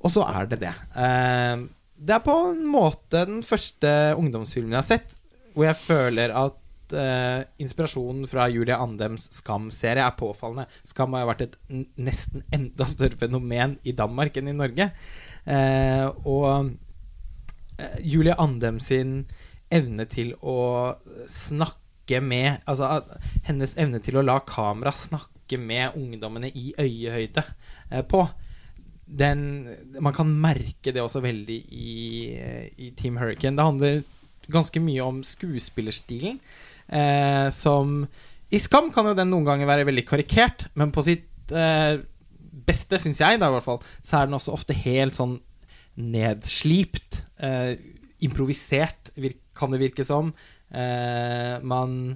Og 0.02 0.12
så 0.14 0.26
er 0.26 0.50
det 0.50 0.60
det. 0.64 0.74
Eh, 0.98 1.66
det 1.96 2.18
er 2.18 2.24
på 2.26 2.34
en 2.50 2.66
måte 2.68 3.24
den 3.30 3.44
første 3.46 3.90
ungdomsfilmen 4.20 4.74
jeg 4.76 4.82
har 4.82 4.90
sett 4.90 5.22
hvor 5.56 5.70
jeg 5.70 5.80
føler 5.80 6.34
at 6.36 6.58
eh, 6.94 7.42
inspirasjonen 7.62 8.28
fra 8.30 8.48
Julie 8.52 8.76
Andems 8.78 9.30
Skam-serie 9.34 10.04
er 10.06 10.18
påfallende. 10.20 10.68
Skam 10.86 11.16
har 11.16 11.24
jo 11.24 11.30
vært 11.32 11.46
et 11.46 11.58
nesten 11.98 12.46
enda 12.54 12.88
større 12.90 13.18
fenomen 13.20 13.78
i 13.84 13.96
Danmark 13.98 14.38
enn 14.38 14.52
i 14.52 14.58
Norge. 14.58 14.90
Eh, 15.46 16.06
og 16.26 16.72
eh, 17.80 17.98
Julie 18.06 18.36
Andem 18.42 18.80
sin 18.84 19.24
evne 19.74 20.06
til 20.10 20.34
å 20.42 20.60
snakke 21.32 21.82
med 22.22 22.62
Altså 22.70 23.00
at 23.00 23.08
hennes 23.48 23.72
evne 23.82 23.98
til 24.04 24.20
å 24.20 24.22
la 24.22 24.36
kamera 24.46 24.92
snakke 24.94 25.58
med 25.58 25.96
ungdommene 25.98 26.52
i 26.54 26.68
øyehøyde 26.78 27.42
eh, 27.90 28.04
på 28.06 28.28
den, 29.06 29.42
Man 30.02 30.14
kan 30.14 30.30
merke 30.30 30.94
det 30.94 31.02
også 31.02 31.22
veldig 31.22 31.58
i, 31.70 31.94
i 32.82 32.92
Team 32.98 33.18
Hurricane. 33.22 33.58
Det 33.58 33.66
handler 33.66 34.04
ganske 34.52 34.82
mye 34.82 35.04
om 35.06 35.22
skuespillerstilen. 35.26 36.40
Eh, 36.90 37.48
som 37.56 38.02
I 38.54 38.62
Skam 38.62 38.92
kan 38.94 39.10
jo 39.10 39.16
den 39.18 39.32
noen 39.34 39.48
ganger 39.48 39.70
være 39.70 39.88
veldig 39.90 40.06
karikert, 40.08 40.68
men 40.78 40.94
på 40.96 41.04
sitt 41.06 41.54
eh, 41.54 41.98
beste, 42.66 43.00
syns 43.02 43.22
jeg, 43.22 43.42
da 43.42 43.50
i 43.50 43.56
hvert 43.58 43.66
fall, 43.66 43.82
så 44.02 44.20
er 44.20 44.30
den 44.30 44.38
også 44.38 44.54
ofte 44.56 44.78
helt 44.86 45.18
sånn 45.18 45.40
nedslipt. 45.96 47.24
Eh, 47.42 47.76
improvisert, 48.26 49.12
kan 49.56 49.72
det 49.72 49.82
virke 49.82 50.06
som. 50.08 50.34
Eh, 50.72 51.58
man 51.64 52.16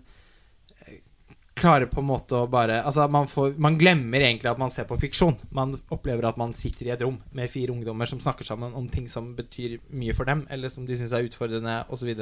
klarer 1.59 1.89
på 1.91 1.99
en 1.99 2.07
måte 2.07 2.37
å 2.37 2.47
bare 2.51 2.79
Altså, 2.87 3.05
man, 3.11 3.27
får, 3.27 3.53
man 3.61 3.77
glemmer 3.79 4.23
egentlig 4.23 4.49
at 4.51 4.59
man 4.61 4.71
ser 4.73 4.87
på 4.89 4.97
fiksjon. 4.99 5.37
Man 5.55 5.75
opplever 5.91 6.29
at 6.29 6.39
man 6.39 6.55
sitter 6.57 6.87
i 6.87 6.93
et 6.95 7.03
rom 7.03 7.19
med 7.35 7.51
fire 7.51 7.73
ungdommer 7.75 8.09
som 8.09 8.21
snakker 8.23 8.47
sammen 8.47 8.75
om 8.77 8.87
ting 8.91 9.09
som 9.11 9.33
betyr 9.37 9.79
mye 9.91 10.15
for 10.15 10.29
dem, 10.29 10.45
eller 10.49 10.71
som 10.73 10.87
de 10.87 10.97
syns 10.97 11.15
er 11.15 11.27
utfordrende, 11.27 11.81
osv. 11.91 12.13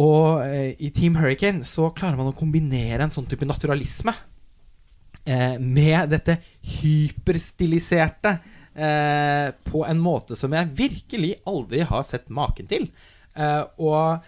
Og 0.00 0.42
eh, 0.46 0.72
i 0.80 0.90
Team 0.94 1.18
Hurricane 1.20 1.66
så 1.68 1.90
klarer 1.96 2.16
man 2.16 2.30
å 2.30 2.36
kombinere 2.36 3.04
en 3.04 3.12
sånn 3.12 3.28
type 3.28 3.44
naturalisme 3.48 4.14
eh, 5.26 5.58
med 5.60 6.12
dette 6.14 6.38
hyperstiliserte 6.80 8.36
eh, 8.72 9.48
på 9.68 9.82
en 9.84 10.00
måte 10.00 10.38
som 10.38 10.54
jeg 10.56 10.72
virkelig 10.78 11.34
aldri 11.48 11.82
har 11.88 12.06
sett 12.08 12.32
maken 12.32 12.70
til. 12.70 12.88
Eh, 13.36 13.64
og 13.84 14.24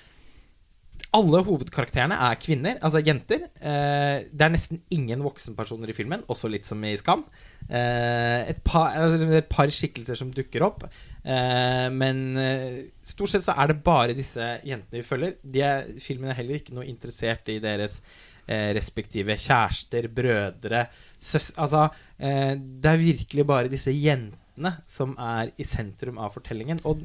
alle 1.14 1.40
hovedkarakterene 1.46 2.16
er 2.26 2.38
kvinner, 2.42 2.78
altså 2.82 3.02
jenter. 3.04 3.46
Eh, 3.62 4.26
det 4.30 4.46
er 4.46 4.52
nesten 4.52 4.80
ingen 4.94 5.22
voksenpersoner 5.22 5.90
i 5.90 5.96
filmen, 5.96 6.24
også 6.30 6.50
litt 6.50 6.66
som 6.66 6.82
i 6.86 6.94
Skam. 6.98 7.22
Eh, 7.68 8.50
et, 8.50 8.60
par, 8.66 8.96
altså, 8.98 9.28
et 9.38 9.50
par 9.50 9.70
skikkelser 9.70 10.18
som 10.18 10.32
dukker 10.34 10.66
opp. 10.66 10.88
Eh, 11.24 11.88
men 11.94 12.36
eh, 12.36 12.78
stort 13.06 13.32
sett 13.32 13.46
så 13.46 13.56
er 13.56 13.72
det 13.72 13.80
bare 13.86 14.16
disse 14.16 14.44
jentene 14.66 15.00
vi 15.00 15.06
følger. 15.06 15.36
De 15.42 15.64
er, 15.64 15.90
filmen 16.04 16.30
er 16.30 16.38
heller 16.40 16.60
ikke 16.60 16.76
noe 16.76 16.86
interessert 16.88 17.48
i 17.52 17.58
deres 17.64 18.00
eh, 18.46 18.70
respektive 18.76 19.38
kjærester, 19.40 20.08
brødre, 20.12 20.86
søs... 21.18 21.50
Altså, 21.56 21.88
det 22.18 22.90
er 22.90 23.00
virkelig 23.00 23.46
bare 23.48 23.72
disse 23.72 23.92
jentene 23.92 24.76
som 24.86 25.16
er 25.18 25.50
i 25.58 25.66
sentrum 25.66 26.20
av 26.20 26.34
fortellingen. 26.36 26.82
Og 26.84 27.02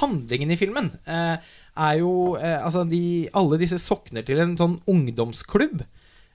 handlingen 0.00 0.50
i 0.50 0.58
filmen 0.58 0.90
eh, 1.04 1.36
er 1.76 1.94
jo 2.00 2.36
eh, 2.40 2.58
Altså, 2.64 2.84
de, 2.88 3.28
alle 3.36 3.60
disse 3.60 3.78
sokner 3.82 4.26
til 4.26 4.42
en 4.42 4.56
sånn 4.58 4.78
ungdomsklubb. 4.90 5.84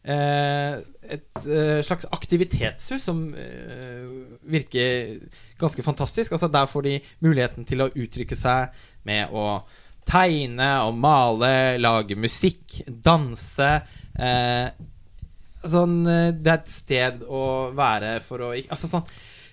Eh, 0.06 0.75
et 1.16 1.45
eh, 1.50 1.80
slags 1.85 2.06
aktivitetshus 2.14 3.08
som 3.08 3.24
eh, 3.34 4.03
virker 4.45 5.16
ganske 5.61 5.85
fantastisk. 5.85 6.35
Altså, 6.35 6.50
der 6.53 6.69
får 6.69 6.85
de 6.85 6.95
muligheten 7.25 7.66
til 7.66 7.82
å 7.82 7.90
uttrykke 7.90 8.38
seg 8.38 8.75
med 9.08 9.34
å 9.34 9.64
tegne 10.06 10.69
og 10.85 11.00
male, 11.01 11.80
lage 11.82 12.17
musikk, 12.19 12.84
danse. 12.85 13.72
Sånn, 15.66 15.95
det 16.06 16.51
er 16.51 16.59
et 16.59 16.69
sted 16.69 17.24
å 17.25 17.72
være 17.74 18.19
for 18.22 18.43
å 18.45 18.51
Altså 18.53 18.85
sånn 18.92 19.08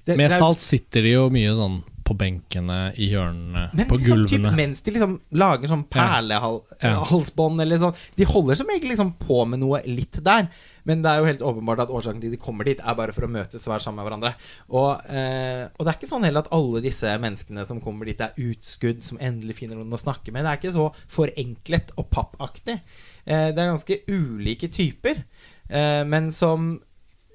det- 0.05 0.19
mest 0.21 0.37
av 0.37 0.51
alt 0.51 0.61
sitter 0.61 1.07
de 1.07 1.15
jo 1.15 1.31
mye 1.33 1.55
sånn 1.57 1.79
på 2.05 2.17
benkene, 2.19 2.93
i 2.99 3.11
hjørnene, 3.13 3.69
Men 3.75 3.87
på 3.89 3.97
liksom, 4.01 4.25
typ, 4.27 4.41
gulvene. 4.41 4.57
mens 4.59 4.83
de 4.83 4.91
liksom 4.97 5.21
lager 5.39 5.69
sånn 5.71 5.85
Ja. 5.95 6.21
perlehalsbånd 6.21 7.61
eller 7.63 7.79
sånn 7.79 7.95
De 8.17 8.25
holder 8.29 8.59
som 8.59 8.67
regel 8.67 8.91
liksom 8.91 9.13
på 9.21 9.45
med 9.47 9.61
noe 9.63 9.81
litt 9.87 10.19
der. 10.25 10.49
Men 10.85 11.03
det 11.05 11.11
er 11.13 11.19
jo 11.21 11.29
helt 11.29 11.45
åpenbart 11.47 11.79
at 11.85 11.93
årsaken 11.95 12.21
til 12.21 12.33
de 12.33 12.37
kommer 12.43 12.65
dit, 12.67 12.81
er 12.83 12.95
bare 12.99 13.13
for 13.15 13.23
å 13.23 13.31
møtes 13.31 13.63
og 13.69 13.73
være 13.77 13.85
sammen 13.85 14.03
med 14.03 14.09
hverandre. 14.11 14.33
Og, 14.75 15.05
eh, 15.09 15.69
og 15.79 15.87
det 15.87 15.93
er 15.93 15.99
ikke 16.01 16.11
sånn 16.11 16.25
heller 16.27 16.43
at 16.43 16.51
alle 16.51 16.81
disse 16.83 17.07
menneskene 17.23 17.65
som 17.69 17.81
kommer 17.81 18.05
dit, 18.11 18.21
er 18.21 18.35
utskudd 18.37 19.01
som 19.07 19.19
endelig 19.23 19.55
finner 19.61 19.77
noen 19.79 19.95
å 19.95 20.01
snakke 20.03 20.33
med. 20.35 20.43
Det 20.43 20.51
er 20.51 20.59
ikke 20.59 20.75
så 20.75 20.89
forenklet 21.09 21.93
og 21.97 22.11
pappaktig. 22.11 22.81
Eh, 23.27 23.53
det 23.55 23.59
er 23.63 23.71
ganske 23.71 24.01
ulike 24.11 24.67
typer, 24.75 25.23
eh, 25.71 26.03
men 26.05 26.33
som 26.35 26.81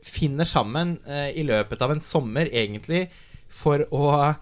finner 0.04 0.44
sammen 0.48 0.98
eh, 1.08 1.32
i 1.40 1.44
løpet 1.48 1.82
av 1.82 1.92
en 1.96 2.02
sommer, 2.04 2.48
egentlig, 2.52 3.08
for 3.48 3.80
å 3.96 4.36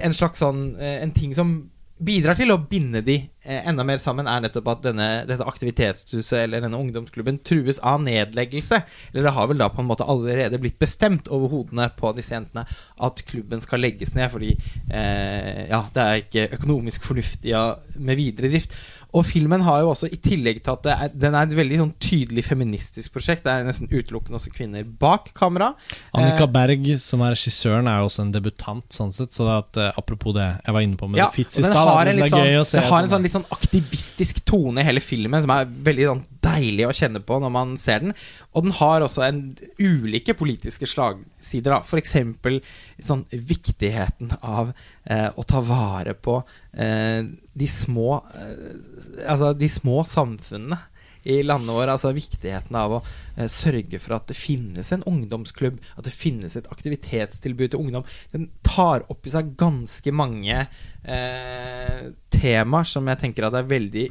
En 0.00 0.14
slags 0.16 0.40
sånn 0.40 0.72
eh, 0.80 1.02
En 1.04 1.12
ting 1.12 1.34
som 1.36 1.70
bidrar 2.00 2.38
til 2.38 2.48
å 2.52 2.56
binde 2.64 3.02
de 3.04 3.16
eh, 3.44 3.66
enda 3.68 3.84
mer 3.84 3.98
sammen, 4.00 4.28
er 4.30 4.40
nettopp 4.40 4.70
at 4.72 4.84
denne, 4.86 5.08
dette 5.28 5.44
aktivitetshuset 5.44 6.38
eller 6.38 6.64
denne 6.64 6.78
ungdomsklubben 6.80 7.42
trues 7.44 7.80
av 7.84 8.00
nedleggelse. 8.04 8.78
Eller 9.10 9.28
det 9.28 9.34
har 9.36 9.50
vel 9.50 9.60
da 9.60 9.68
på 9.72 9.82
en 9.82 9.90
måte 9.90 10.06
allerede 10.08 10.60
blitt 10.62 10.78
bestemt 10.80 11.28
over 11.28 11.52
hodene 11.52 11.90
på 11.98 12.14
disse 12.16 12.32
jentene 12.32 12.64
at 13.04 13.24
klubben 13.28 13.60
skal 13.64 13.84
legges 13.84 14.14
ned 14.16 14.32
fordi 14.32 14.54
eh, 14.56 15.66
ja, 15.68 15.82
det 15.92 16.06
er 16.06 16.24
ikke 16.24 16.48
økonomisk 16.56 17.10
fornuftig 17.10 17.52
med 18.00 18.20
videre 18.20 18.52
drift. 18.52 18.76
Og 19.16 19.24
filmen 19.26 19.64
har 19.66 19.82
jo 19.82 19.90
også, 19.92 20.08
i 20.12 20.18
tillegg 20.22 20.62
til 20.64 20.74
at 20.76 20.88
er, 20.92 21.12
den 21.14 21.34
er 21.34 21.48
et 21.48 21.56
veldig 21.58 21.80
sånn 21.82 21.92
tydelig 22.02 22.44
feministisk 22.46 23.14
prosjekt, 23.14 23.44
det 23.46 23.52
er 23.52 23.66
nesten 23.66 23.90
utelukkende 23.90 24.38
også 24.38 24.52
kvinner 24.54 24.84
bak 24.84 25.32
kamera. 25.36 25.72
Annika 26.16 26.46
Eh, 26.46 26.52
Berg, 26.54 26.86
som 27.02 27.22
er 27.26 27.34
regissøren, 27.34 27.88
er 27.90 28.00
jo 28.00 28.08
også 28.08 28.24
en 28.24 28.32
debutant, 28.34 28.86
sånn 28.94 29.12
sett. 29.14 29.34
Så 29.36 29.46
at, 29.50 29.76
eh, 29.76 29.92
apropos 29.98 30.34
det 30.36 30.46
jeg 30.64 30.74
var 30.74 30.86
inne 30.86 30.96
på 30.96 31.08
med 31.10 31.18
Ja, 31.18 31.30
Fitz 31.34 31.58
i 31.58 31.62
den 31.62 31.72
stad, 31.72 32.06
det 32.06 32.14
er 32.16 32.28
sånn, 32.28 32.46
gøy 32.46 32.60
å 32.60 32.66
se. 32.66 32.78
det 32.78 32.90
har 32.90 33.02
en 33.02 33.12
sånn 33.12 33.22
litt 33.22 33.36
sånn 33.36 33.48
aktivistisk 33.50 34.44
tone 34.44 34.80
i 34.80 34.84
hele 34.86 35.00
filmen 35.00 35.42
som 35.42 35.50
er 35.54 35.66
veldig 35.66 36.06
sånn 36.10 36.24
deilig 36.40 36.86
å 36.88 36.94
kjenne 36.96 37.20
på 37.24 37.40
når 37.42 37.52
man 37.52 37.76
ser 37.76 38.00
den. 38.00 38.14
Og 38.54 38.64
den 38.64 38.72
har 38.72 39.04
også 39.04 39.22
en 39.26 39.42
ulike 39.78 40.34
politiske 40.34 40.88
slagsider. 40.88 41.76
da. 41.76 41.80
For 41.86 42.00
eksempel 42.00 42.60
sånn 43.06 43.24
viktigheten 43.30 44.34
av 44.40 44.72
eh, 45.04 45.28
å 45.28 45.44
ta 45.48 45.62
vare 45.64 46.14
på 46.14 46.40
eh, 46.72 47.24
de 47.52 47.68
små 47.68 48.20
eh, 48.34 49.26
Altså 49.26 49.52
de 49.56 49.68
små 49.70 50.02
samfunnene 50.08 50.78
i 51.22 51.42
landet 51.42 51.74
vårt. 51.74 51.92
Altså 51.92 52.12
viktigheten 52.16 52.76
av 52.76 52.96
å 52.96 53.00
eh, 53.36 53.48
sørge 53.52 54.00
for 54.02 54.16
at 54.16 54.30
det 54.30 54.38
finnes 54.38 54.92
en 54.94 55.04
ungdomsklubb, 55.08 55.80
at 55.96 56.06
det 56.06 56.14
finnes 56.14 56.56
et 56.56 56.70
aktivitetstilbud 56.72 57.74
til 57.74 57.82
ungdom. 57.84 58.06
Den 58.32 58.48
tar 58.66 59.04
opp 59.12 59.26
i 59.26 59.34
seg 59.34 59.52
ganske 59.60 60.14
mange 60.16 60.62
eh, 60.62 62.06
temaer 62.32 62.88
som 62.88 63.10
jeg 63.10 63.22
tenker 63.24 63.48
at 63.48 63.58
er 63.60 63.68
veldig 63.70 64.08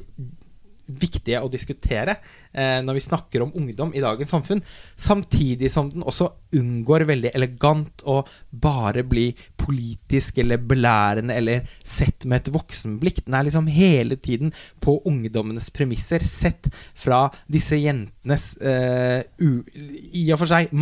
viktige 0.90 1.42
å 1.44 1.50
diskutere 1.52 2.18
eh, 2.52 2.80
når 2.84 2.98
vi 2.98 3.04
snakker 3.06 3.44
om 3.46 3.54
ungdom 3.58 3.94
i 3.94 4.04
dagens 4.04 4.32
samfunn. 4.34 4.62
Samtidig 5.00 5.70
som 5.72 5.90
den 5.92 6.06
også 6.08 6.30
unngår 6.58 7.06
veldig 7.10 7.32
elegant 7.38 8.04
å 8.10 8.22
bare 8.50 9.04
bli 9.08 9.28
politisk 9.60 10.42
eller 10.42 10.62
belærende 10.62 11.36
eller 11.38 11.68
sett 11.84 12.26
med 12.26 12.42
et 12.42 12.54
voksenblikk. 12.54 13.24
Den 13.28 13.38
er 13.38 13.48
liksom 13.48 13.70
hele 13.72 14.18
tiden 14.18 14.54
på 14.82 14.98
ungdommenes 15.10 15.70
premisser, 15.76 16.24
sett 16.26 16.72
fra 16.98 17.28
disse 17.52 17.78
jentenes 17.80 18.52
eh, 18.58 19.22
u, 19.40 19.62
i 19.70 20.26
og 20.34 20.42
for 20.42 20.50
seg 20.50 20.74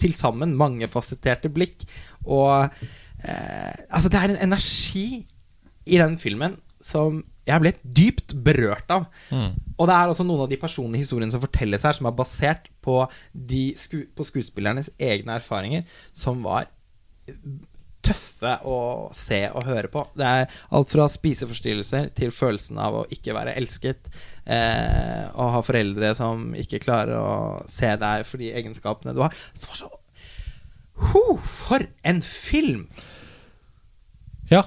til 0.00 0.16
sammen 0.18 0.56
mangefasetterte 0.58 1.52
blikk. 1.52 1.86
Og 2.28 2.68
eh, 3.24 3.72
altså, 3.88 4.12
det 4.12 4.20
er 4.20 4.34
en 4.34 4.42
energi 4.50 5.22
i 5.86 5.98
den 5.98 6.18
filmen 6.20 6.58
som 6.82 7.22
jeg 7.48 7.62
ble 7.62 7.72
dypt 7.82 8.36
berørt 8.46 8.92
av. 8.94 9.08
Mm. 9.34 9.56
Og 9.74 9.88
det 9.88 9.96
er 9.96 10.12
også 10.12 10.26
noen 10.26 10.44
av 10.44 10.52
de 10.52 10.60
personlige 10.60 11.06
historiene 11.06 11.34
som 11.34 11.42
fortelles 11.42 11.84
her, 11.86 11.96
som 11.96 12.06
er 12.06 12.16
basert 12.18 12.70
på, 12.84 13.00
de 13.32 13.64
sku, 13.78 14.04
på 14.14 14.26
skuespillernes 14.28 14.92
egne 15.02 15.38
erfaringer, 15.40 15.86
som 16.14 16.44
var 16.46 16.70
tøffe 18.02 18.56
å 18.66 18.78
se 19.14 19.40
og 19.52 19.66
høre 19.66 19.90
på. 19.90 20.04
Det 20.18 20.26
er 20.26 20.60
alt 20.74 20.92
fra 20.92 21.06
spiseforstyrrelser 21.10 22.10
til 22.18 22.34
følelsen 22.34 22.80
av 22.82 22.98
å 22.98 23.06
ikke 23.14 23.34
være 23.36 23.54
elsket. 23.58 24.10
Eh, 24.42 25.24
og 25.32 25.54
ha 25.56 25.62
foreldre 25.64 26.12
som 26.18 26.50
ikke 26.58 26.82
klarer 26.82 27.18
å 27.18 27.34
se 27.70 27.92
deg 28.02 28.26
for 28.28 28.42
de 28.42 28.52
egenskapene 28.58 29.14
du 29.14 29.22
har. 29.24 29.34
Det 29.54 29.70
var 29.70 29.82
så 29.84 29.90
Ho, 31.02 31.22
For 31.42 31.82
en 32.06 32.20
film! 32.22 32.84
Ja, 34.50 34.66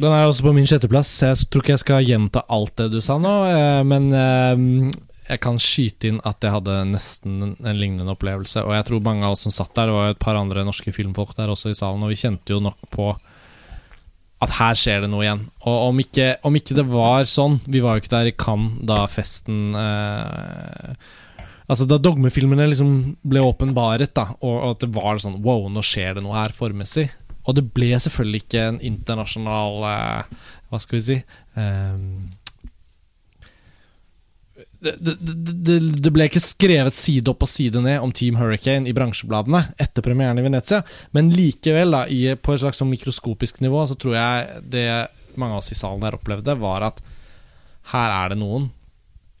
den 0.00 0.10
er 0.10 0.26
også 0.26 0.48
på 0.48 0.54
min 0.56 0.66
sjetteplass. 0.66 1.10
Jeg 1.22 1.46
tror 1.46 1.62
ikke 1.62 1.74
jeg 1.76 1.84
skal 1.84 2.06
gjenta 2.06 2.42
alt 2.52 2.74
det 2.80 2.90
du 2.96 3.00
sa 3.04 3.18
nå, 3.22 3.34
eh, 3.46 3.82
men 3.86 4.08
eh, 4.10 4.64
jeg 5.28 5.40
kan 5.44 5.60
skyte 5.60 6.10
inn 6.10 6.18
at 6.26 6.42
jeg 6.44 6.52
hadde 6.52 6.80
nesten 6.90 7.54
en 7.54 7.78
lignende 7.78 8.12
opplevelse. 8.12 8.64
Og 8.66 8.74
jeg 8.76 8.88
tror 8.88 9.04
mange 9.06 9.24
av 9.24 9.36
oss 9.36 9.46
som 9.46 9.54
satt 9.54 9.72
der, 9.76 9.88
det 9.88 9.96
var 9.96 10.12
et 10.12 10.20
par 10.22 10.40
andre 10.40 10.66
norske 10.66 10.92
filmfolk 10.92 11.32
der 11.38 11.52
også 11.52 11.72
i 11.72 11.78
salen, 11.78 12.02
og 12.04 12.12
vi 12.12 12.20
kjente 12.20 12.56
jo 12.56 12.60
nok 12.64 12.90
på 12.92 13.12
at 14.44 14.56
her 14.58 14.76
skjer 14.76 15.04
det 15.04 15.10
noe 15.12 15.24
igjen. 15.24 15.44
Og 15.64 15.76
om 15.88 16.00
ikke, 16.02 16.34
om 16.44 16.58
ikke 16.58 16.76
det 16.76 16.84
var 16.90 17.24
sånn 17.30 17.60
Vi 17.70 17.80
var 17.80 17.96
jo 17.96 18.02
ikke 18.02 18.12
der 18.12 18.28
i 18.28 18.34
Cannes 18.36 18.82
da 18.84 19.04
festen 19.08 19.76
eh, 19.78 20.90
Altså 21.70 21.86
Da 21.88 21.96
dogmefilmene 22.02 22.66
liksom 22.68 22.90
ble 23.24 23.40
åpenbaret, 23.46 24.12
da, 24.12 24.34
og, 24.42 24.52
og 24.52 24.74
at 24.74 24.84
det 24.84 24.90
var 24.92 25.22
sånn 25.22 25.38
Wow, 25.46 25.70
nå 25.72 25.80
skjer 25.86 26.18
det 26.18 26.24
noe 26.26 26.36
her 26.36 26.52
formessig. 26.52 27.06
Og 27.44 27.58
det 27.58 27.66
ble 27.76 27.92
selvfølgelig 28.00 28.44
ikke 28.44 28.68
en 28.70 28.80
internasjonal 28.92 29.84
eh, 29.90 30.38
Hva 30.70 30.82
skal 30.82 31.00
vi 31.00 31.06
si 31.10 31.20
Um, 31.54 32.32
det, 34.84 34.96
det, 35.00 35.78
det, 36.02 36.10
ble 36.12 36.26
ikke 36.28 36.42
skrevet 36.42 36.96
side 36.96 37.30
opp 37.30 37.44
og 37.46 37.50
side 37.50 37.80
ned 37.84 38.02
om 38.04 38.12
Team 38.14 38.36
Hurricane 38.38 38.90
i 38.90 38.94
bransjebladene 38.96 39.60
etter 39.80 40.04
premieren 40.04 40.40
i 40.40 40.44
Venezia, 40.44 40.82
men 41.16 41.30
likevel, 41.32 41.94
da, 41.94 42.02
i, 42.10 42.34
på 42.36 42.54
et 42.54 42.62
slags 42.62 42.82
sånn 42.82 42.90
mikroskopisk 42.92 43.62
nivå, 43.64 43.84
så 43.88 43.96
tror 43.98 44.18
jeg 44.18 44.64
det 44.74 44.86
mange 45.40 45.56
av 45.56 45.62
oss 45.62 45.72
i 45.72 45.78
salen 45.78 46.04
der 46.04 46.18
opplevde, 46.18 46.58
var 46.60 46.88
at 46.90 47.00
her 47.94 48.16
er 48.18 48.34
det 48.34 48.40
noen. 48.42 48.68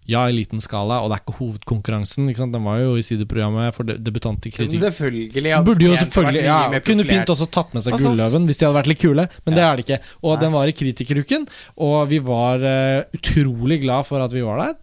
Ja, 0.06 0.26
i 0.28 0.34
liten 0.36 0.60
skala, 0.60 0.98
og 1.00 1.08
det 1.08 1.16
er 1.16 1.22
ikke 1.24 1.36
hovedkonkurransen. 1.38 2.26
Ikke 2.28 2.42
sant? 2.42 2.52
Den 2.52 2.66
var 2.66 2.80
jo 2.82 2.94
i 3.00 3.04
sideprogrammet 3.04 3.72
for 3.72 3.88
de- 3.88 3.96
i 3.96 4.00
Men 4.02 4.38
kritikk. 4.52 4.80
selvfølgelig 4.80 5.64
burde 5.64 5.84
jo 5.86 5.96
selvfølgelig 5.96 6.42
ja, 6.44 6.80
Kunne 6.80 7.04
fint 7.04 7.30
også 7.32 7.50
tatt 7.50 7.72
med 7.72 7.82
seg 7.82 7.94
Altså, 7.94 8.10
Gulløven 8.12 8.44
hvis 8.44 8.58
de 8.58 8.66
hadde 8.66 8.78
vært 8.82 8.90
litt 8.92 9.00
kule, 9.00 9.28
men 9.46 9.54
det 9.54 9.62
er 9.64 9.76
det 9.76 9.84
ikke. 9.86 10.00
Og 10.22 10.34
Nei. 10.34 10.40
den 10.44 10.52
var 10.52 10.66
i 10.68 10.72
Kritikeruken, 10.72 11.48
og 11.78 12.08
vi 12.08 12.18
var 12.18 12.60
uh, 12.60 13.04
utrolig 13.14 13.80
glad 13.80 14.04
for 14.04 14.20
at 14.20 14.32
vi 14.32 14.42
var 14.44 14.60
der. 14.60 14.76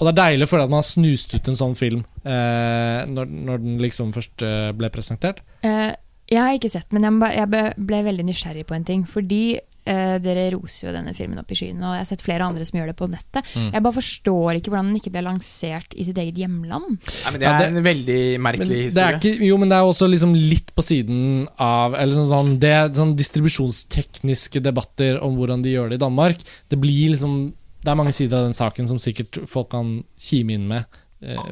Og 0.00 0.06
det 0.06 0.12
er 0.12 0.20
deilig 0.30 0.48
for 0.48 0.60
at 0.60 0.68
man 0.68 0.80
har 0.80 0.88
snust 0.88 1.34
ut 1.34 1.48
en 1.48 1.56
sånn 1.56 1.74
film 1.76 2.04
uh, 2.24 3.04
når, 3.08 3.26
når 3.28 3.58
den 3.64 3.80
liksom 3.80 4.12
først 4.16 4.44
uh, 4.44 4.72
ble 4.76 4.88
presentert. 4.92 5.42
Eh, 5.64 5.92
jeg 6.30 6.38
har 6.40 6.54
ikke 6.56 6.70
sett, 6.72 6.86
men 6.94 7.04
jeg, 7.04 7.16
ble, 7.20 7.32
jeg 7.34 7.50
ble, 7.50 7.62
ble 7.76 8.04
veldig 8.06 8.24
nysgjerrig 8.28 8.64
på 8.68 8.76
en 8.76 8.86
ting. 8.86 9.02
Fordi 9.08 9.58
eh, 9.86 10.18
dere 10.22 10.50
roser 10.54 10.88
jo 10.88 10.92
denne 10.94 11.14
filmen 11.16 11.38
opp 11.40 11.50
i 11.50 11.54
skyene, 11.58 11.80
og 11.82 11.94
jeg 11.96 12.02
har 12.04 12.08
sett 12.10 12.22
flere 12.22 12.44
andre 12.46 12.64
som 12.64 12.78
gjør 12.78 12.86
det 12.92 12.96
på 12.96 13.08
nettet. 13.10 13.44
Mm. 13.56 13.70
Jeg 13.72 13.82
bare 13.82 13.96
forstår 13.96 14.58
ikke 14.58 14.70
hvordan 14.70 14.90
den 14.92 15.00
ikke 15.00 15.12
ble 15.14 15.22
lansert 15.26 15.94
i 15.96 16.04
sitt 16.04 16.18
eget 16.18 16.36
hjemland. 16.36 16.98
Nei, 17.00 17.30
men 17.32 17.40
det 17.40 17.48
er 17.48 17.58
det- 17.58 17.68
en 17.70 17.82
veldig 17.84 18.18
Men 18.38 18.42
merkelig 18.48 18.68
det 18.68 18.96
er 18.96 19.16
historie. 19.16 19.36
ikke, 19.38 19.46
jo, 19.46 19.56
men 19.58 19.68
det 19.68 19.76
er 19.76 19.82
også 19.88 20.08
liksom 20.10 20.34
litt 20.34 20.74
på 20.74 20.82
siden 20.82 21.48
av 21.58 21.94
Eller 21.94 22.12
sånn, 22.12 22.28
sånn, 22.28 22.58
Det 22.60 22.70
er 22.70 22.88
sånn 22.90 23.16
distribusjonstekniske 23.16 24.62
debatter 24.62 25.20
om 25.22 25.36
hvordan 25.38 25.62
de 25.62 25.72
gjør 25.74 25.90
det 25.90 26.00
i 26.00 26.04
Danmark. 26.06 26.38
Det 26.68 26.80
blir 26.80 27.10
liksom 27.14 27.52
Det 27.82 27.88
er 27.88 27.96
mange 27.96 28.12
sider 28.12 28.36
av 28.36 28.44
den 28.44 28.52
saken 28.52 28.86
som 28.86 28.98
sikkert 28.98 29.48
folk 29.48 29.70
kan 29.70 30.04
kime 30.18 30.52
inn 30.52 30.68
med 30.68 30.84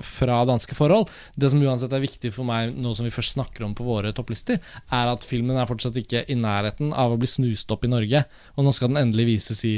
fra 0.06 0.40
danske 0.48 0.76
forhold. 0.76 1.10
Det 1.36 1.50
som 1.52 1.62
uansett 1.62 1.92
er 1.92 2.04
viktig 2.04 2.32
for 2.34 2.48
meg, 2.48 2.72
nå 2.76 2.94
som 2.96 3.08
vi 3.08 3.12
først 3.14 3.36
snakker 3.36 3.66
om 3.66 3.74
på 3.76 3.86
våre 3.86 4.14
topplister, 4.16 4.60
er 4.88 5.12
at 5.12 5.26
filmen 5.26 5.58
er 5.58 5.68
fortsatt 5.68 5.98
ikke 6.00 6.24
i 6.30 6.38
nærheten 6.38 6.94
av 6.96 7.14
å 7.14 7.20
bli 7.20 7.28
snust 7.30 7.70
opp 7.74 7.84
i 7.84 7.92
Norge. 7.92 8.24
Og 8.56 8.66
nå 8.66 8.74
skal 8.76 8.92
den 8.92 9.02
endelig 9.02 9.28
vises 9.34 9.64
i 9.68 9.76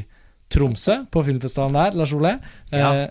Tromsø, 0.50 1.04
på 1.14 1.22
filmfestivalen 1.26 1.78
der, 1.78 1.98
Lars 1.98 2.12
Ole. 2.16 2.36
Ja. 2.74 3.10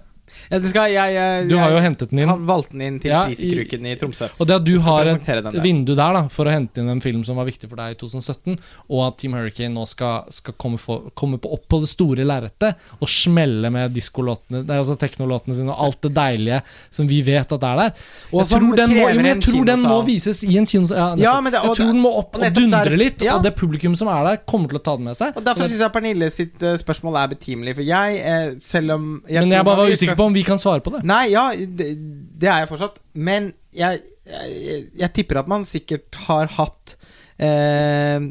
Skal, 0.70 0.92
jeg, 0.94 1.14
jeg, 1.16 1.48
du 1.50 1.56
har 1.58 1.72
jo 1.74 1.82
hentet 1.84 2.10
den 2.12 2.20
inn. 2.24 2.30
Han 2.30 2.46
valgte 2.48 2.74
den 2.76 2.82
inn 2.88 3.00
til 3.04 3.12
Ja, 3.12 3.26
i- 3.28 3.36
i 3.36 3.96
Tromsø. 4.00 4.30
Og 4.40 4.48
det 4.48 4.56
at 4.60 4.66
du 4.66 4.76
har 4.86 5.06
et 5.06 5.62
vindu 5.64 5.96
der 5.96 6.14
da 6.14 6.24
for 6.32 6.46
å 6.46 6.54
hente 6.54 6.82
inn 6.82 6.90
en 6.90 7.02
film 7.02 7.24
som 7.26 7.36
var 7.40 7.46
viktig 7.50 7.70
for 7.70 7.76
deg 7.80 7.96
i 7.96 8.00
2017, 8.00 8.58
og 8.90 9.04
at 9.08 9.18
Team 9.22 9.34
Hurricane 9.38 9.74
nå 9.74 9.86
skal, 9.88 10.26
skal 10.34 10.54
komme, 10.58 10.78
for, 10.82 11.10
komme 11.16 11.40
på, 11.42 11.52
opp 11.54 11.68
på 11.70 11.82
det 11.84 11.90
store 11.92 12.26
lerretet 12.28 12.76
og 13.00 13.10
smelle 13.10 13.72
med 13.74 13.94
diskolåtene, 13.96 14.64
altså 14.68 14.98
teknolåtene 15.00 15.56
sine 15.58 15.74
og 15.74 15.84
alt 15.88 16.02
det 16.08 16.14
deilige 16.18 16.62
som 16.94 17.08
vi 17.10 17.22
vet 17.26 17.52
at 17.56 17.64
er 17.64 17.82
der. 17.84 17.94
Jeg 18.34 18.48
tror 18.52 18.76
den 18.78 18.94
må, 18.96 19.08
jo, 19.10 19.24
jeg 19.30 19.42
tror 19.46 19.66
den 19.70 19.84
må 19.86 20.00
vises 20.08 20.44
i 20.44 20.58
en 20.60 20.66
kinosal. 20.70 20.98
Ja. 21.20 21.30
Ja, 21.30 21.36
jeg 21.42 21.76
tror 21.78 21.92
den 21.94 22.02
må 22.04 22.14
opp 22.20 22.36
og 22.38 22.44
og, 22.46 22.54
dundre 22.56 22.98
litt, 23.00 23.22
og 23.30 23.44
det 23.46 23.54
publikum 23.58 23.96
som 24.00 24.10
er 24.12 24.24
der, 24.30 24.42
kommer 24.50 24.72
til 24.72 24.80
å 24.80 24.84
ta 24.86 24.96
den 25.00 25.08
med 25.10 25.18
seg. 25.20 25.36
Og 25.38 25.46
Derfor 25.46 25.70
syns 25.70 25.84
jeg 25.84 25.94
Pernille 25.96 26.30
sitt 26.34 26.64
eh, 26.66 26.76
spørsmål 26.80 27.18
er 27.24 27.32
betimelig. 27.34 27.76
For 27.80 27.86
jeg, 27.88 28.20
eh, 28.20 28.52
selv 28.64 28.96
om 28.98 29.08
men 29.30 29.52
jeg 29.54 29.66
bare 29.66 29.82
var 29.84 29.94
usikker 29.94 30.19
på 30.20 30.28
om 30.28 30.36
vi 30.36 30.44
kan 30.48 30.60
svare 30.60 30.84
på 30.84 30.92
det. 30.94 31.06
Nei, 31.08 31.30
ja, 31.32 31.48
det, 31.56 31.94
det 32.40 32.52
er 32.52 32.64
jeg 32.64 32.72
fortsatt. 32.74 33.00
Men 33.16 33.54
jeg, 33.76 34.04
jeg, 34.28 34.84
jeg 35.00 35.16
tipper 35.16 35.42
at 35.42 35.50
man 35.52 35.66
sikkert 35.68 36.20
har 36.28 36.52
hatt 36.58 36.96
eh, 37.40 38.28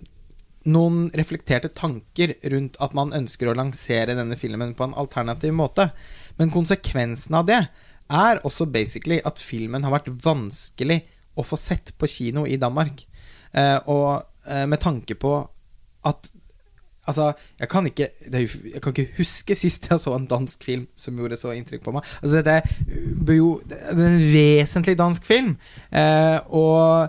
noen 0.68 1.08
reflekterte 1.16 1.70
tanker 1.72 2.34
rundt 2.52 2.76
at 2.84 2.96
man 2.96 3.14
ønsker 3.16 3.48
å 3.48 3.56
lansere 3.56 4.16
denne 4.18 4.36
filmen 4.38 4.74
på 4.76 4.88
en 4.88 4.96
alternativ 5.00 5.54
måte. 5.56 5.88
Men 6.38 6.52
konsekvensen 6.54 7.38
av 7.40 7.48
det 7.48 7.62
er 8.08 8.40
også 8.46 8.68
basically 8.72 9.20
at 9.28 9.40
filmen 9.40 9.84
har 9.84 9.94
vært 9.94 10.10
vanskelig 10.24 11.02
å 11.38 11.44
få 11.46 11.58
sett 11.60 11.94
på 11.98 12.08
kino 12.10 12.44
i 12.48 12.58
Danmark. 12.60 13.04
Eh, 13.52 13.78
og 13.88 14.20
eh, 14.48 14.66
med 14.68 14.80
tanke 14.82 15.16
på 15.18 15.38
at 16.08 16.30
Altså, 17.08 17.30
jeg 17.60 17.70
kan, 17.72 17.86
ikke, 17.88 18.10
jo, 18.28 18.48
jeg 18.74 18.82
kan 18.84 18.94
ikke 18.94 19.18
huske 19.18 19.56
sist 19.56 19.88
jeg 19.90 20.02
så 20.02 20.14
en 20.16 20.28
dansk 20.28 20.64
film 20.64 20.84
som 20.98 21.16
gjorde 21.16 21.38
så 21.40 21.54
inntrykk 21.56 21.86
på 21.86 21.94
meg. 21.96 22.04
Altså, 22.22 22.42
dette 22.42 23.36
jo 23.38 23.54
Det 23.68 23.78
er 23.80 23.96
en 23.96 24.20
vesentlig 24.32 24.98
dansk 24.98 25.24
film. 25.26 25.56
Eh, 25.92 26.38
og 26.52 27.08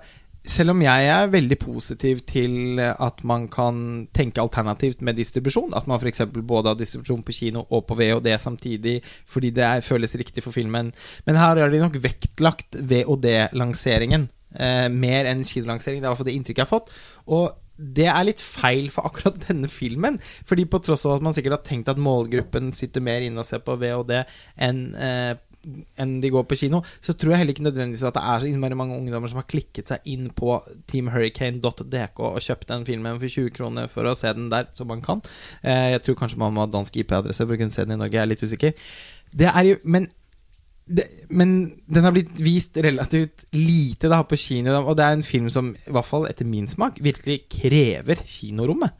selv 0.50 0.74
om 0.74 0.82
jeg 0.82 1.08
er 1.12 1.30
veldig 1.30 1.58
positiv 1.62 2.24
til 2.28 2.80
at 2.80 3.24
man 3.28 3.48
kan 3.52 4.08
tenke 4.16 4.42
alternativt 4.42 5.04
med 5.06 5.20
distribusjon, 5.20 5.76
at 5.76 5.88
man 5.88 6.00
f.eks. 6.00 6.24
både 6.32 6.72
har 6.72 6.80
distribusjon 6.80 7.24
på 7.24 7.36
kino 7.36 7.66
og 7.70 7.86
på 7.86 7.98
VOD 8.00 8.32
samtidig 8.40 9.00
fordi 9.28 9.52
det 9.54 9.64
er, 9.64 9.86
føles 9.86 10.16
riktig 10.16 10.44
for 10.44 10.56
filmen 10.56 10.94
Men 11.26 11.36
her 11.36 11.60
har 11.60 11.70
de 11.70 11.80
nok 11.80 12.00
vektlagt 12.02 12.80
VOD-lanseringen 12.80 14.30
eh, 14.56 14.88
mer 14.90 15.30
enn 15.30 15.44
kinolansering. 15.44 16.00
Det 16.00 16.08
er 16.08 16.10
i 16.10 16.14
hvert 16.14 16.22
fall 16.24 16.32
det 16.32 16.38
inntrykket 16.40 16.64
jeg 16.64 16.70
har 16.70 16.78
fått. 16.80 16.94
Og 17.28 17.52
det 17.80 18.10
er 18.12 18.26
litt 18.28 18.44
feil 18.44 18.90
for 18.94 19.08
akkurat 19.10 19.40
denne 19.48 19.70
filmen. 19.72 20.20
Fordi 20.48 20.68
på 20.70 20.82
tross 20.84 21.06
av 21.08 21.18
at 21.18 21.28
man 21.28 21.36
sikkert 21.36 21.60
har 21.60 21.68
tenkt 21.68 21.92
at 21.92 22.02
målgruppen 22.02 22.74
sitter 22.76 23.04
mer 23.04 23.26
inne 23.26 23.44
og 23.44 23.48
ser 23.48 23.64
på 23.66 23.78
VOD 23.80 24.18
enn 24.20 24.90
eh, 24.96 25.36
enn 26.00 26.14
de 26.24 26.30
går 26.32 26.46
på 26.48 26.56
kino, 26.56 26.80
så 27.04 27.14
tror 27.20 27.34
jeg 27.34 27.42
heller 27.42 27.52
ikke 27.52 27.66
nødvendigvis 27.66 28.06
at 28.08 28.16
det 28.16 28.22
er 28.32 28.42
så 28.42 28.48
innmari 28.48 28.78
mange 28.80 28.96
ungdommer 28.96 29.28
som 29.32 29.42
har 29.42 29.48
klikket 29.52 29.92
seg 29.92 30.06
inn 30.08 30.30
på 30.36 30.54
teamhurricane.dk 30.92 32.22
og 32.30 32.40
kjøpt 32.46 32.70
den 32.72 32.86
filmen 32.88 33.20
for 33.20 33.36
20 33.36 33.56
kroner 33.58 33.92
for 33.92 34.08
å 34.08 34.16
se 34.18 34.32
den 34.38 34.48
der, 34.54 34.70
som 34.78 34.88
man 34.92 35.04
kan. 35.04 35.20
Eh, 35.60 35.92
jeg 35.98 36.06
tror 36.06 36.22
kanskje 36.22 36.40
man 36.40 36.56
må 36.56 36.64
ha 36.64 36.72
dansk 36.72 37.02
IP-adresse 37.04 37.44
for 37.44 37.58
å 37.58 37.60
kunne 37.60 37.76
se 37.76 37.84
den 37.84 37.98
i 37.98 38.00
Norge, 38.00 38.16
jeg 38.16 38.24
er 38.24 38.32
litt 38.32 38.46
usikker. 38.46 38.88
Er 39.40 39.68
jo 39.68 39.76
Men 39.84 40.08
det, 40.90 41.06
men 41.30 41.52
den 41.86 42.06
har 42.08 42.14
blitt 42.16 42.40
vist 42.42 42.78
relativt 42.82 43.46
lite 43.54 44.10
da 44.10 44.24
på 44.26 44.40
kino, 44.40 44.74
og 44.82 44.96
det 44.98 45.06
er 45.06 45.18
en 45.18 45.26
film 45.26 45.50
som, 45.54 45.72
i 45.76 45.94
hvert 45.94 46.08
fall 46.08 46.26
etter 46.30 46.50
min 46.50 46.68
smak, 46.70 46.98
virkelig 47.06 47.44
krever 47.54 48.24
kinorommet. 48.26 48.98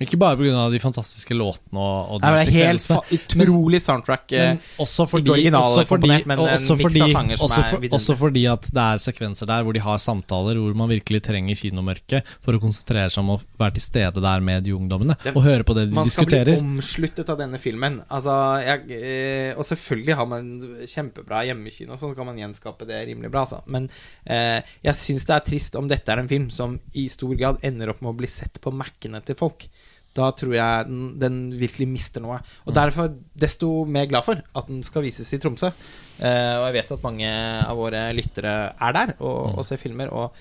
Ikke 0.00 0.16
bare 0.16 0.38
pga. 0.40 0.70
de 0.72 0.78
fantastiske 0.80 1.34
låtene 1.36 1.76
og, 1.78 2.14
og 2.14 2.20
de 2.22 2.30
Det 2.32 2.48
er 2.48 2.66
helt 2.66 2.80
fa 2.80 2.96
utrolig 3.12 3.78
soundtrack. 3.84 4.32
eh, 4.32 4.46
Men 4.54 4.60
også 4.80 5.04
fordi, 5.06 5.22
ikke 5.28 5.34
original 5.36 5.62
også 5.68 5.84
fordi, 5.86 6.08
men 6.26 6.38
en 6.38 6.44
også 6.46 6.76
miks 6.78 6.82
fordi, 6.86 7.02
av 7.02 7.08
sanger 7.12 7.36
som 7.36 7.44
også, 7.46 7.58
er 7.60 7.68
for, 7.68 7.76
vidunderlig. 7.82 7.98
også 8.00 8.16
fordi 8.22 8.42
at 8.48 8.62
det 8.72 8.82
er 8.86 9.02
sekvenser 9.04 9.46
der 9.46 9.62
hvor 9.62 9.72
de 9.76 9.82
har 9.84 9.98
samtaler 9.98 10.56
hvor 10.56 10.74
man 10.80 10.88
virkelig 10.88 11.20
trenger 11.28 11.54
kinomørket 11.60 12.32
for 12.40 12.56
å 12.56 12.62
konsentrere 12.62 13.10
seg 13.12 13.20
om 13.22 13.34
å 13.36 13.38
være 13.60 13.74
til 13.76 13.84
stede 13.84 14.24
der 14.24 14.40
med 14.40 14.64
de 14.64 14.72
ungdommene 14.72 15.16
Det- 15.22 15.36
og 15.36 15.42
høre 15.44 15.62
på 15.62 15.74
det 15.76 15.86
de 15.90 15.94
Man 15.94 16.08
skal 16.10 16.26
bli 16.26 16.56
omsluttet 16.56 17.28
av 17.28 17.38
denne 17.38 17.60
filmen. 17.60 18.00
Altså, 18.10 18.32
jeg, 18.64 18.90
eh, 18.96 19.54
og 19.60 19.62
selvfølgelig 19.68 20.16
har 20.16 20.26
man 20.26 20.50
kjempebra 20.88 21.44
hjemmekino, 21.46 22.00
så 22.00 22.14
kan 22.16 22.26
man 22.26 22.36
gjenskape 22.40 22.88
det 22.88 23.04
rimelig 23.12 23.30
bra. 23.30 23.44
Altså. 23.44 23.60
Men 23.68 23.90
eh, 24.26 24.62
jeg 24.82 24.94
syns 24.94 25.26
det 25.28 25.36
er 25.36 25.46
trist 25.46 25.76
om 25.76 25.86
dette 25.86 26.08
er 26.10 26.18
en 26.24 26.28
film 26.32 26.48
som 26.50 26.80
i 26.94 27.06
stor 27.12 27.36
grad 27.36 27.58
ender 27.62 27.90
opp 27.92 28.00
med 28.02 28.14
å 28.14 28.16
bli 28.16 28.26
sett 28.26 28.58
på 28.60 28.72
Mac-ene 28.72 29.22
til 29.22 29.36
folk. 29.36 29.68
Da 30.16 30.28
tror 30.36 30.52
jeg 30.56 30.88
den, 30.88 31.02
den 31.20 31.36
virkelig 31.56 31.88
mister 31.88 32.22
noe. 32.24 32.38
Og 32.66 32.74
derfor 32.76 33.08
desto 33.38 33.70
mer 33.88 34.08
glad 34.10 34.26
for 34.26 34.42
at 34.42 34.68
den 34.68 34.82
skal 34.84 35.06
vises 35.06 35.32
i 35.32 35.40
Tromsø. 35.40 35.72
Eh, 36.20 36.54
og 36.58 36.66
jeg 36.68 36.76
vet 36.76 36.92
at 36.96 37.04
mange 37.06 37.30
av 37.64 37.78
våre 37.80 38.06
lyttere 38.16 38.56
er 38.76 38.96
der 38.98 39.14
og, 39.18 39.56
og 39.56 39.64
ser 39.66 39.80
filmer, 39.80 40.12
og 40.12 40.36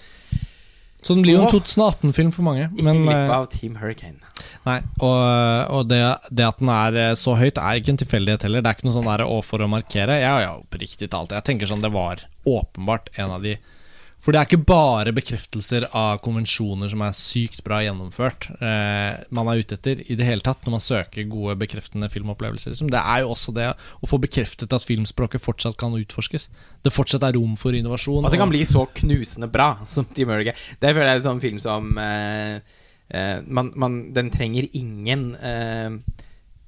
Så 1.02 1.16
den 1.16 1.24
blir 1.26 1.40
jo 1.40 1.46
en 1.48 1.54
2018-film 1.56 2.30
for 2.36 2.46
mange. 2.46 2.68
ikke 2.70 2.84
Men, 2.86 3.00
glipp 3.08 3.16
eh, 3.16 3.34
av 3.38 3.48
Team 3.50 3.80
Hurricane. 3.82 4.20
nei, 4.68 4.78
og, 5.00 5.22
og 5.74 5.88
det, 5.90 6.02
det 6.30 6.46
at 6.46 6.60
den 6.62 6.70
er 6.70 7.00
eh, 7.08 7.16
så 7.18 7.34
høyt, 7.40 7.58
er 7.58 7.80
ikke 7.80 7.96
en 7.96 8.02
tilfeldighet 8.04 8.46
heller. 8.46 8.62
Det 8.62 8.70
er 8.70 8.78
ikke 8.78 8.90
noe 8.90 8.98
sånn 9.00 9.10
der 9.10 9.24
å 9.26 9.40
for 9.46 9.64
å 9.64 9.72
markere. 9.72 10.20
Jeg 10.22 10.46
er 10.46 10.60
oppriktig 10.60 11.10
talt 11.10 11.34
Jeg 11.34 11.48
tenker 11.48 11.72
sånn 11.72 11.82
det 11.82 11.94
var 11.96 12.28
åpenbart 12.46 13.10
en 13.18 13.38
av 13.40 13.48
de 13.48 13.56
For 14.22 14.34
det 14.34 14.38
er 14.38 14.50
ikke 14.50 14.70
bare 14.70 15.14
bekreftelser 15.18 15.88
av 15.98 16.20
konvensjoner 16.22 16.92
som 16.92 17.02
er 17.02 17.16
sykt 17.18 17.64
bra 17.66 17.80
gjennomført 17.82 18.52
eh, 18.62 19.18
man 19.34 19.50
er 19.50 19.64
ute 19.64 19.80
etter 19.80 20.04
i 20.06 20.18
det 20.18 20.28
hele 20.28 20.46
tatt 20.46 20.62
når 20.62 20.76
man 20.76 20.84
søker 20.86 21.26
gode 21.30 21.56
bekreftende 21.64 22.10
filmopplevelser. 22.14 22.76
Liksom. 22.76 22.92
Det 22.94 23.02
er 23.02 23.24
jo 23.24 23.32
også 23.34 23.54
det 23.58 23.72
å 23.74 24.10
få 24.10 24.20
bekreftet 24.22 24.76
at 24.78 24.86
filmspråket 24.86 25.42
fortsatt 25.42 25.80
kan 25.82 25.98
utforskes. 25.98 26.52
Det 26.86 26.94
fortsatt 26.94 27.26
er 27.26 27.34
rom 27.40 27.56
for 27.58 27.74
innovasjon. 27.74 28.28
At 28.28 28.36
det 28.36 28.42
kan 28.44 28.54
bli 28.54 28.62
så 28.68 28.86
knusende 29.02 29.50
bra 29.50 29.72
som 29.90 30.06
Team 30.06 30.30
America. 30.30 30.54
Det 30.54 30.92
føler 30.94 31.10
jeg 31.10 31.16
er 31.16 31.22
en 31.24 31.30
sånn 31.32 31.42
film 31.42 31.58
som 31.64 31.90
eh, 32.02 32.60
eh, 33.10 33.40
man, 33.48 33.72
man, 33.74 34.02
Den 34.14 34.30
trenger 34.34 34.68
ingen 34.78 35.32
eh, 35.36 35.98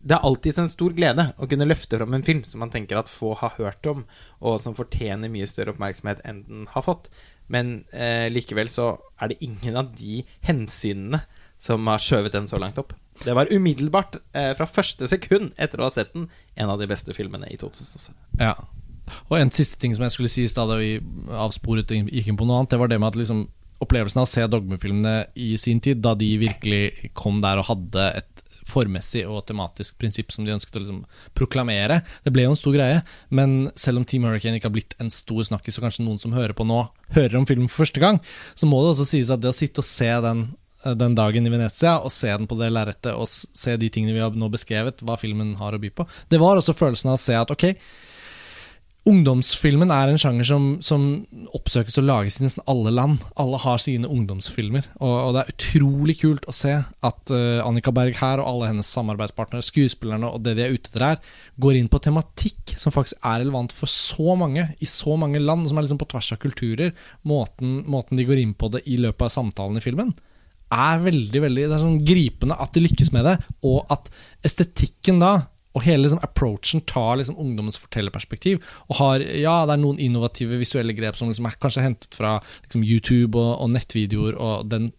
Det 0.02 0.18
er 0.18 0.26
alltid 0.26 0.58
en 0.64 0.72
stor 0.72 0.98
glede 0.98 1.28
å 1.38 1.46
kunne 1.52 1.70
løfte 1.70 2.02
fram 2.02 2.18
en 2.18 2.26
film 2.26 2.42
som 2.50 2.66
man 2.66 2.74
tenker 2.74 2.98
at 2.98 3.14
få 3.14 3.36
har 3.40 3.54
hørt 3.60 3.86
om, 3.94 4.02
og 4.42 4.58
som 4.66 4.74
fortjener 4.74 5.30
mye 5.30 5.46
større 5.48 5.78
oppmerksomhet 5.78 6.26
enn 6.26 6.42
den 6.50 6.66
har 6.74 6.90
fått. 6.90 7.12
Men 7.52 7.84
eh, 7.92 8.28
likevel 8.32 8.70
så 8.72 8.94
er 9.22 9.32
det 9.32 9.42
ingen 9.44 9.78
av 9.80 9.92
de 9.98 10.22
hensynene 10.48 11.24
som 11.64 11.88
har 11.88 12.02
skjøvet 12.02 12.36
den 12.36 12.48
så 12.50 12.60
langt 12.60 12.80
opp. 12.82 12.94
Det 13.24 13.36
var 13.38 13.52
umiddelbart, 13.52 14.18
eh, 14.36 14.52
fra 14.58 14.68
første 14.68 15.08
sekund 15.08 15.54
etter 15.62 15.80
å 15.82 15.88
ha 15.88 15.94
sett 15.94 16.14
den, 16.16 16.30
en 16.56 16.72
av 16.74 16.82
de 16.82 16.88
beste 16.90 17.14
filmene 17.16 17.48
i 17.52 17.60
2017. 17.62 18.16
Ja. 18.42 18.56
Og 19.30 19.38
en 19.38 19.52
siste 19.54 19.78
ting 19.80 19.94
som 19.96 20.06
jeg 20.06 20.16
skulle 20.16 20.32
si 20.32 20.46
i 20.48 20.52
stad 20.52 20.72
da 20.72 20.80
vi 20.80 20.96
avsporet 21.36 21.92
og 21.92 22.10
gikk 22.10 22.32
inn 22.32 22.40
på 22.40 22.48
noe 22.48 22.62
annet, 22.62 22.74
det 22.74 22.80
var 22.82 22.92
det 22.92 23.00
med 23.02 23.12
at 23.12 23.20
liksom 23.20 23.46
opplevelsen 23.84 24.22
av 24.22 24.28
å 24.28 24.32
se 24.32 24.46
dogmefilmene 24.48 25.16
i 25.40 25.54
sin 25.60 25.82
tid, 25.84 26.00
da 26.04 26.14
de 26.16 26.30
virkelig 26.42 27.12
kom 27.18 27.42
der 27.44 27.60
og 27.60 27.68
hadde 27.68 28.06
et 28.22 28.33
formessig 28.74 29.24
og 29.30 29.44
tematisk 29.50 30.00
prinsipp 30.02 30.34
som 30.34 30.48
de 30.48 30.56
ønsket 30.56 30.80
å 30.80 30.84
liksom 30.84 31.04
proklamere. 31.38 32.02
Det 32.26 32.34
ble 32.34 32.48
jo 32.48 32.56
en 32.56 32.60
stor 32.60 32.76
greie, 32.76 33.04
men 33.30 33.70
selv 33.80 34.02
om 34.02 34.08
Team 34.10 34.28
Hurricane 34.28 34.60
ikke 34.60 34.72
har 34.72 34.76
blitt 34.76 34.98
en 35.04 35.14
stor 35.14 35.46
snakkis, 35.52 35.78
og 35.80 35.88
kanskje 35.88 36.08
noen 36.08 36.22
som 36.22 36.36
hører 36.36 36.56
på 36.58 36.68
nå, 36.68 36.82
hører 37.16 37.40
om 37.40 37.48
filmen 37.50 37.70
for 37.70 37.86
første 37.86 38.04
gang, 38.04 38.20
så 38.58 38.70
må 38.70 38.82
det 38.82 38.96
også 38.96 39.10
sies 39.14 39.32
at 39.34 39.44
det 39.44 39.54
å 39.54 39.56
sitte 39.56 39.84
og 39.84 39.90
se 39.90 40.12
den 40.26 40.52
den 40.84 41.14
dagen 41.16 41.46
i 41.48 41.52
Venezia, 41.52 41.94
og 42.04 42.12
se 42.12 42.28
den 42.28 42.48
på 42.50 42.58
det 42.60 42.68
lerretet, 42.74 43.14
og 43.16 43.28
se 43.30 43.78
de 43.80 43.88
tingene 43.88 44.16
vi 44.16 44.20
har 44.24 44.34
nå 44.36 44.50
beskrevet, 44.52 45.04
hva 45.08 45.16
filmen 45.20 45.54
har 45.60 45.76
å 45.76 45.80
by 45.80 45.92
på. 45.96 46.06
Det 46.28 46.40
var 46.42 46.60
også 46.60 46.76
følelsen 46.76 47.14
av 47.14 47.16
å 47.16 47.22
se 47.24 47.38
at 47.40 47.54
ok, 47.54 47.70
Ungdomsfilmen 49.04 49.92
er 49.92 50.08
en 50.08 50.20
sjanger 50.22 50.48
som, 50.48 50.68
som 50.80 51.02
oppsøkes 51.58 51.98
og 52.00 52.06
lages 52.08 52.38
i 52.40 52.46
nesten 52.46 52.64
alle 52.72 52.94
land. 52.96 53.18
Alle 53.40 53.60
har 53.60 53.82
sine 53.84 54.08
ungdomsfilmer, 54.08 54.86
og, 54.96 55.16
og 55.18 55.34
det 55.36 55.42
er 55.42 55.52
utrolig 55.52 56.16
kult 56.22 56.48
å 56.48 56.56
se 56.56 56.78
at 56.80 57.34
uh, 57.36 57.60
Annika 57.66 57.92
Berg 57.96 58.16
her 58.22 58.40
og 58.40 58.48
alle 58.48 58.72
hennes 58.72 58.88
samarbeidspartnere, 58.96 59.66
skuespillerne 59.68 60.32
og 60.32 60.46
det 60.46 60.56
de 60.56 60.64
er 60.64 60.78
ute 60.78 60.88
etter 60.88 61.08
her, 61.10 61.20
går 61.60 61.82
inn 61.82 61.92
på 61.92 62.00
tematikk 62.06 62.78
som 62.80 62.96
faktisk 62.96 63.20
er 63.20 63.44
relevant 63.44 63.76
for 63.76 63.92
så 63.92 64.38
mange 64.40 64.70
i 64.80 64.88
så 64.88 65.20
mange 65.20 65.44
land, 65.44 65.68
som 65.68 65.82
er 65.82 65.88
liksom 65.88 66.00
på 66.00 66.08
tvers 66.16 66.32
av 66.38 66.40
kulturer. 66.46 66.96
Måten, 67.28 67.82
måten 67.92 68.20
de 68.20 68.28
går 68.30 68.40
inn 68.40 68.56
på 68.56 68.72
det 68.72 68.86
i 68.88 68.96
løpet 69.04 69.28
av 69.28 69.36
samtalen 69.36 69.82
i 69.82 69.84
filmen, 69.84 70.16
er 70.74 71.02
veldig 71.04 71.42
veldig 71.44 71.66
Det 71.68 71.76
er 71.76 71.82
sånn 71.84 72.04
gripende 72.08 72.56
at 72.58 72.72
de 72.74 72.88
lykkes 72.88 73.12
med 73.14 73.28
det, 73.28 73.36
og 73.68 73.84
at 73.94 74.08
estetikken 74.48 75.20
da 75.22 75.42
og 75.74 75.86
hele 75.86 76.06
liksom 76.06 76.22
approachen 76.22 76.84
tar 76.90 77.18
liksom 77.18 77.38
ungdommens 77.42 77.80
fortellerperspektiv. 77.82 78.62
Og 78.90 79.00
har, 79.00 79.24
ja, 79.26 79.56
det 79.66 79.76
er 79.76 79.82
noen 79.82 80.02
innovative 80.02 80.60
visuelle 80.62 80.94
grep 80.98 81.18
som 81.18 81.32
liksom 81.32 81.50
er 81.50 81.58
kanskje 81.62 81.86
hentet 81.86 82.18
fra 82.18 82.38
liksom 82.66 82.86
YouTube 82.86 83.40
og, 83.40 83.56
og 83.64 83.74
nettvideoer 83.74 84.38
og 84.38 84.68
den 84.70 84.92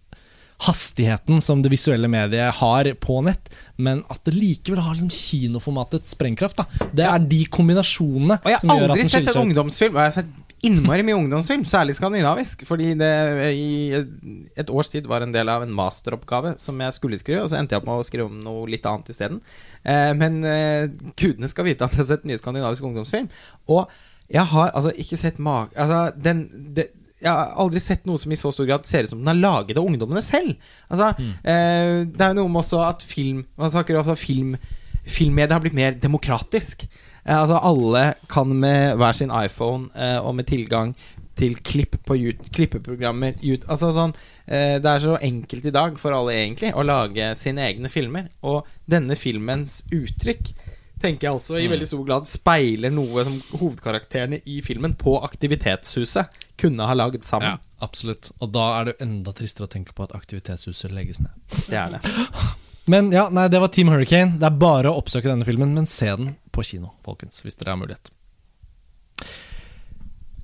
hastigheten 0.64 1.42
som 1.42 1.62
det 1.64 1.72
visuelle 1.72 2.08
mediet 2.08 2.54
har 2.60 2.88
på 3.02 3.18
nett, 3.26 3.50
men 3.76 4.04
at 4.12 4.22
det 4.26 4.36
likevel 4.36 4.82
har 4.84 4.96
liksom 4.96 5.10
kinoformatets 5.12 6.14
sprengkraft. 6.14 6.62
Da. 6.62 6.88
Det 6.94 7.06
er 7.08 7.26
de 7.30 7.42
kombinasjonene 7.52 8.38
Og 8.38 8.50
jeg 8.52 8.62
som 8.62 8.72
har 8.72 8.80
gjør 8.80 8.86
at 8.86 8.94
aldri 8.94 9.02
den 9.02 9.10
sett 9.10 9.18
skiller 9.18 9.30
en 9.30 9.34
seg 9.34 9.40
ut. 9.40 9.48
ungdomsfilm, 9.48 9.96
og 9.96 10.00
jeg 10.00 10.12
har 10.12 10.16
sett 10.20 10.43
innmari 10.64 11.04
mye 11.06 11.16
ungdomsfilm, 11.18 11.64
særlig 11.68 11.96
skandinavisk. 11.98 12.64
Fordi 12.68 12.92
det 12.98 13.12
i 13.54 13.92
et 13.94 14.72
års 14.72 14.90
tid 14.92 15.08
var 15.10 15.24
en 15.24 15.34
del 15.34 15.50
av 15.52 15.64
en 15.64 15.74
masteroppgave 15.74 16.54
som 16.62 16.80
jeg 16.80 16.96
skulle 16.96 17.20
skrive, 17.20 17.44
og 17.44 17.52
så 17.52 17.60
endte 17.60 17.76
jeg 17.76 17.82
opp 17.82 17.88
med 17.88 18.00
å 18.00 18.08
skrive 18.08 18.28
om 18.30 18.40
noe 18.42 18.66
litt 18.70 18.86
annet 18.88 19.12
isteden. 19.14 19.40
Eh, 19.82 20.10
men 20.18 20.40
eh, 20.48 20.90
gudene 21.20 21.50
skal 21.50 21.68
vite 21.68 21.86
at 21.86 21.94
jeg 21.94 22.04
har 22.04 22.10
sett 22.14 22.28
mye 22.28 22.40
skandinavisk 22.40 22.86
ungdomsfilm. 22.88 23.30
Og 23.72 23.86
jeg 24.32 24.46
har 24.54 24.70
altså 24.72 24.94
ikke 24.96 25.20
sett 25.20 25.40
mag... 25.42 25.74
Altså, 25.76 26.06
den 26.16 26.46
det, 26.76 26.90
jeg 27.24 27.32
har 27.32 27.54
aldri 27.62 27.80
sett 27.80 28.04
noe 28.08 28.20
som 28.20 28.32
i 28.34 28.36
så 28.36 28.50
stor 28.52 28.66
grad 28.68 28.88
ser 28.88 29.06
ut 29.06 29.14
som 29.14 29.20
den 29.22 29.32
er 29.32 29.40
laget 29.40 29.78
av 29.80 29.86
ungdommene 29.88 30.20
selv. 30.24 30.56
Altså, 30.92 31.12
eh, 31.40 32.04
det 32.04 32.20
er 32.20 32.32
jo 32.32 32.42
noe 32.42 32.52
med 32.52 32.60
også 32.64 32.82
at 32.84 33.04
film 33.06 33.44
Man 33.56 33.72
snakker 33.72 34.00
ofte 34.00 34.16
om 34.16 34.20
film 34.20 34.56
Filmmediet 35.04 35.52
har 35.52 35.60
blitt 35.60 35.76
mer 35.76 35.96
demokratisk. 36.00 36.86
Eh, 37.24 37.36
altså 37.40 37.58
Alle 37.62 38.14
kan 38.28 38.52
med 38.60 38.96
hver 39.00 39.16
sin 39.16 39.32
iPhone 39.32 39.88
eh, 39.96 40.18
og 40.20 40.34
med 40.36 40.48
tilgang 40.50 40.94
til 41.34 41.56
klipp 41.66 41.96
på 42.06 42.14
YouTube, 42.14 42.50
klippeprogrammer 42.54 43.40
YouTube, 43.42 43.66
altså 43.72 43.90
sånn, 43.90 44.12
eh, 44.46 44.76
Det 44.78 44.90
er 44.90 45.02
så 45.02 45.16
enkelt 45.18 45.66
i 45.66 45.74
dag 45.74 45.98
for 45.98 46.14
alle 46.14 46.36
egentlig 46.36 46.70
å 46.74 46.84
lage 46.86 47.32
sine 47.38 47.64
egne 47.66 47.90
filmer. 47.90 48.28
Og 48.46 48.68
denne 48.86 49.16
filmens 49.18 49.82
uttrykk 49.90 50.52
tenker 51.02 51.26
jeg 51.26 51.36
også 51.36 51.58
i 51.60 51.68
veldig 51.68 51.88
stor 51.88 52.04
grad 52.06 52.28
speiler 52.28 52.92
noe 52.94 53.24
som 53.26 53.40
hovedkarakterene 53.60 54.38
i 54.48 54.60
filmen 54.64 54.94
på 54.96 55.18
Aktivitetshuset 55.26 56.38
kunne 56.60 56.86
ha 56.88 56.94
laget 56.96 57.26
sammen. 57.28 57.58
Ja, 57.58 57.84
absolutt. 57.84 58.30
Og 58.38 58.54
da 58.54 58.68
er 58.78 58.88
det 58.88 59.00
enda 59.04 59.34
tristere 59.36 59.66
å 59.66 59.72
tenke 59.72 59.92
på 59.92 60.06
at 60.06 60.14
aktivitetshuset 60.16 60.94
legges 60.94 61.20
ned. 61.20 61.34
Det 61.66 61.76
er 61.76 61.96
det. 61.96 62.14
Men 62.88 63.10
ja, 63.12 63.26
nei, 63.32 63.48
det 63.52 63.60
var 63.60 63.72
Team 63.74 63.90
Hurricane. 63.92 64.38
Det 64.38 64.48
er 64.48 64.56
bare 64.60 64.92
å 64.92 64.98
oppsøke 65.00 65.28
denne 65.28 65.44
filmen, 65.48 65.74
men 65.76 65.88
se 65.90 66.08
den 66.08 66.34
på 66.54 66.64
kino, 66.66 66.94
folkens, 67.06 67.42
hvis 67.44 67.58
dere 67.60 67.74
har 67.74 67.80
mulighet. 67.82 68.10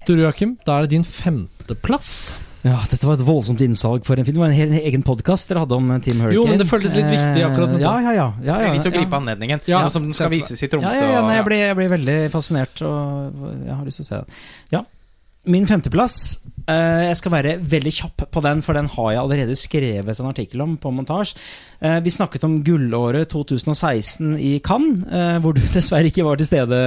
Tore 0.08 0.24
Joakim, 0.24 0.56
da 0.66 0.78
er 0.78 0.86
det 0.86 0.94
din 0.96 1.04
femteplass. 1.06 2.14
Ja, 2.60 2.76
dette 2.90 3.06
var 3.08 3.16
et 3.16 3.24
voldsomt 3.24 3.62
innsalg 3.64 4.04
for 4.04 4.20
en 4.20 4.26
film. 4.26 4.36
Det 4.36 4.42
var 4.42 4.50
en 4.52 4.56
hel 4.58 4.72
egen 4.82 5.04
podkast 5.04 5.48
dere 5.48 5.62
hadde 5.62 5.76
om 5.78 5.86
Team 6.04 6.20
Hurricane. 6.20 6.36
Jo, 6.36 6.44
men 6.48 6.60
det 6.60 6.66
føltes 6.68 6.92
litt 6.96 7.08
viktig 7.08 7.44
akkurat 7.46 7.72
nå. 7.72 7.78
Eh, 7.78 7.84
Ja, 7.86 7.92
ja, 8.04 8.12
ja. 8.12 8.26
ja, 8.44 8.56
ja, 8.66 8.72
litt 8.76 8.88
å 8.88 8.92
gripe 8.92 9.08
ja. 9.08 9.20
anledningen. 9.22 9.62
Ja, 9.70 9.80
som 9.92 10.08
den 10.08 10.16
skal 10.16 10.28
vises 10.32 10.60
i 10.60 10.68
Tromsø. 10.68 10.92
Ja, 10.92 11.06
ja, 11.06 11.14
ja, 11.16 11.22
nei, 11.24 11.38
jeg, 11.38 11.46
ble, 11.48 11.60
jeg 11.62 11.78
ble 11.78 11.86
veldig 11.94 12.16
fascinert, 12.34 12.82
og 12.84 13.46
jeg 13.64 13.78
har 13.78 13.86
lyst 13.88 14.02
til 14.02 14.04
å 14.04 14.10
se 14.10 14.18
den. 14.20 14.42
Ja. 14.76 14.82
Min 15.56 15.64
femteplass 15.70 16.18
eh, 16.44 16.59
Jeg 17.10 17.16
skal 17.18 17.32
være 17.34 17.52
veldig 17.72 17.92
kjapp 17.96 18.24
på 18.32 18.42
den, 18.44 18.60
for 18.62 18.76
den 18.78 18.88
har 18.92 19.08
jeg 19.14 19.20
allerede 19.22 19.56
skrevet 19.58 20.20
en 20.20 20.28
artikkel 20.30 20.62
om 20.64 20.76
på 20.80 20.92
montasje. 20.94 21.36
Eh, 21.80 21.98
vi 22.04 22.12
snakket 22.12 22.44
om 22.46 22.58
gullåret 22.66 23.28
2016 23.32 24.34
i 24.38 24.52
Cannes, 24.64 25.06
eh, 25.10 25.38
hvor 25.42 25.54
du 25.56 25.60
dessverre 25.74 26.10
ikke 26.10 26.24
var 26.26 26.36
til 26.40 26.48
stede. 26.50 26.80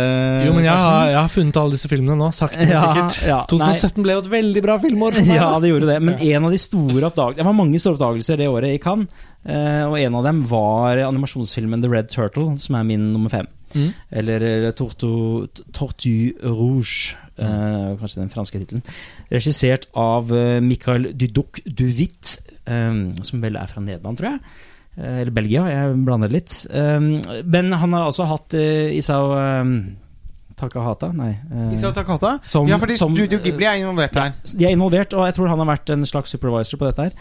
Jo, 0.47 0.53
men 0.55 0.67
jeg 0.67 0.77
har, 0.77 1.07
jeg 1.11 1.19
har 1.19 1.31
funnet 1.33 1.59
alle 1.63 1.77
disse 1.77 1.89
filmene 1.91 2.17
nå, 2.19 2.29
sakte, 2.35 2.59
men 2.61 2.73
Ja, 2.75 2.83
sikkert. 2.85 3.19
ja, 3.29 3.39
2017 3.51 4.03
ble 4.05 4.17
jo 4.17 4.23
et 4.25 4.31
veldig 4.33 4.63
bra 4.67 4.77
filmår. 4.83 5.19
Ja, 5.33 5.49
det 5.59 5.71
gjorde 5.73 5.89
det. 5.89 5.99
Men 6.03 6.19
en 6.21 6.45
av 6.47 6.53
de 6.53 6.59
store 6.61 7.07
oppdagelser 7.09 7.41
Det 7.41 7.47
var 7.47 7.55
mange 7.57 7.79
store 7.81 7.97
oppdagelser 7.97 8.37
det 8.39 8.47
året 8.51 8.75
i 8.75 8.81
Cannes. 8.83 9.09
eh, 9.47 9.83
og 9.89 9.97
en 9.99 10.15
av 10.19 10.23
dem 10.29 10.43
var 10.47 11.01
animasjonsfilmen 11.07 11.81
The 11.83 11.89
Red 11.91 12.09
Turtle, 12.13 12.53
som 12.61 12.75
er 12.79 12.85
min 12.87 13.09
nummer 13.13 13.33
fem. 13.33 13.47
Mm. 13.73 13.89
Eller 14.21 14.43
eh, 14.45 14.71
Tortu, 14.77 15.47
Tortue 15.73 16.35
Rouge, 16.45 17.15
eh, 17.37 17.95
kanskje 17.99 18.21
den 18.21 18.33
franske 18.33 18.61
tittelen. 18.61 18.83
Regissert 19.31 19.87
av 19.97 20.31
eh, 20.35 20.59
Michael 20.63 21.11
Duduc 21.17 21.63
Duvitt, 21.65 22.37
um, 22.69 23.13
som 23.25 23.41
vel 23.43 23.57
er 23.59 23.71
fra 23.71 23.83
Nederland, 23.83 24.19
tror 24.19 24.33
jeg. 24.33 24.43
Uh, 24.93 25.19
eller 25.23 25.33
Belgia, 25.33 25.65
jeg 25.71 25.97
blander 26.05 26.29
litt. 26.29 26.59
Um, 26.69 27.15
men 27.49 27.73
han 27.73 27.95
har 27.97 28.07
altså 28.07 28.27
hatt 28.29 28.53
uh, 28.53 28.93
Isao 28.93 29.33
eh, 29.39 29.73
Takahata, 30.55 31.11
nei. 31.13 31.31
eh, 31.51 31.73
Isao 31.75 31.91
Takata? 31.93 32.39
som- 32.43 32.67
ja, 32.67 32.77
fordi 32.77 32.97
som, 32.97 33.13
Studio 33.15 33.39
Ghibli 33.39 33.65
er 33.65 33.79
involvert 33.81 34.13
her. 34.15 34.33
de 34.57 34.65
er 34.65 34.71
involvert, 34.75 35.13
og 35.13 35.25
jeg 35.25 35.35
tror 35.35 35.49
han 35.49 35.59
har 35.59 35.69
vært 35.75 35.89
en 35.93 36.05
slags 36.05 36.31
supervisor 36.31 36.77
på 36.77 36.85
dette 36.89 37.03
her. 37.07 37.11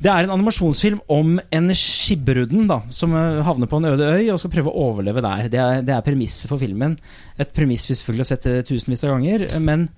Det 0.00 0.10
er 0.10 0.24
en 0.24 0.30
animasjonsfilm 0.38 1.00
om 1.08 1.38
en 1.52 1.68
skipbrudden 1.74 2.68
som 2.90 3.14
eh, 3.14 3.42
havner 3.42 3.66
på 3.70 3.76
en 3.80 3.84
øde 3.92 4.12
øy 4.18 4.30
og 4.32 4.38
skal 4.42 4.50
prøve 4.50 4.70
å 4.72 4.86
overleve 4.92 5.22
der. 5.22 5.48
Det 5.48 5.60
er, 5.60 5.82
det 5.82 5.94
er 5.94 6.02
premisset 6.06 6.48
for 6.48 6.58
filmen. 6.58 6.98
Et 7.38 7.52
premiss 7.54 7.86
vi 7.88 7.94
selvfølgelig 7.94 8.26
har 8.26 8.36
sett 8.36 8.46
eh, 8.46 8.62
tusenvis 8.62 9.04
av 9.04 9.16
ganger, 9.16 9.48
men 9.60 9.88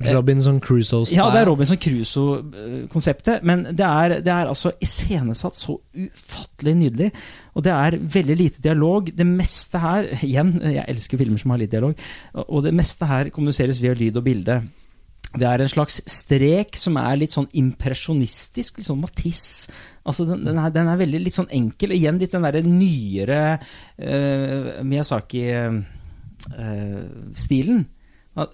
Robinson 0.00 0.62
Crusoe-style. 0.64 1.18
ja, 1.18 1.26
det 1.28 1.42
er 1.42 1.48
Robinson 1.50 1.76
Crusoe-konseptet, 1.76 3.42
men 3.44 3.66
det 3.68 3.84
er, 3.84 4.14
det 4.24 4.32
er 4.32 4.48
altså 4.48 4.72
iscenesatt 4.80 5.58
så 5.58 5.76
ufattelig 5.92 6.74
nydelig. 6.78 7.10
Og 7.54 7.64
det 7.66 7.72
er 7.74 7.98
veldig 8.00 8.36
lite 8.38 8.62
dialog. 8.64 9.10
Det 9.12 9.26
meste 9.28 9.78
her 9.82 10.08
Igjen, 10.30 10.54
jeg 10.64 10.84
elsker 10.88 11.18
filmer 11.20 11.38
som 11.42 11.50
har 11.52 11.60
litt 11.60 11.74
dialog. 11.74 11.94
Og 12.46 12.64
det 12.64 12.72
meste 12.76 13.04
her 13.10 13.28
kommuniseres 13.34 13.80
via 13.82 13.94
lyd 13.96 14.16
og 14.16 14.24
bilde. 14.24 14.62
Det 15.30 15.46
er 15.46 15.62
en 15.62 15.68
slags 15.70 16.00
strek 16.10 16.74
som 16.78 16.96
er 16.98 17.16
litt 17.20 17.30
sånn 17.36 17.46
impresjonistisk, 17.60 18.78
litt 18.80 18.88
sånn 18.88 19.04
Matisse. 19.04 19.70
Altså 20.02 20.24
den, 20.26 20.42
den, 20.48 20.58
er, 20.58 20.70
den 20.74 20.88
er 20.90 20.98
veldig 20.98 21.20
litt 21.22 21.36
sånn 21.36 21.52
enkel. 21.54 21.94
Igjen 21.94 22.18
litt 22.18 22.34
den 22.34 22.42
derre 22.48 22.62
nyere 22.66 23.60
uh, 23.60 24.82
Miyazaki-stilen. 24.82 27.78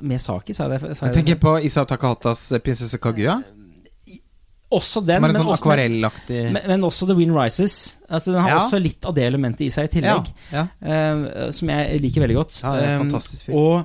Miyazaki, 0.01 0.55
sa 0.57 0.67
jeg 0.71 0.81
det? 0.81 0.97
Sa 0.97 1.07
Jeg 1.07 1.15
jeg 1.15 1.25
tenker 1.25 1.41
på 1.43 1.57
Isao 1.65 1.85
Takahatas 1.85 2.53
eh, 2.53 2.59
prinsesse 2.65 2.99
Kaguya. 2.99 3.43
også 4.73 5.01
den, 5.07 5.21
som 5.21 5.25
er 5.25 5.29
en 5.31 5.37
sånn 5.39 5.53
akvarellaktig 5.55 6.41
Men, 6.53 6.63
men 6.67 6.85
også 6.89 7.07
The 7.07 7.15
Wind 7.15 7.37
Rises. 7.37 7.99
Altså, 8.11 8.33
den 8.33 8.43
har 8.43 8.51
Ja. 8.51 8.57
også 8.59 8.81
litt 8.83 9.05
av 9.07 9.15
det 9.15 9.25
elementet 9.29 9.61
i 9.67 9.71
seg 9.71 9.85
i 9.87 9.93
tillegg. 10.01 10.27
Ja, 10.53 10.67
ja. 10.83 11.13
Uh, 11.47 11.51
som 11.55 11.69
jeg 11.71 12.01
liker 12.03 12.21
veldig 12.25 12.37
godt. 12.41 12.61
Ja, 12.65 12.73
det 12.75 12.83
er 12.83 12.89
en 12.89 12.95
Eh, 12.95 12.99
fantastisk 13.05 13.45
film. 13.47 13.59
Og 13.59 13.85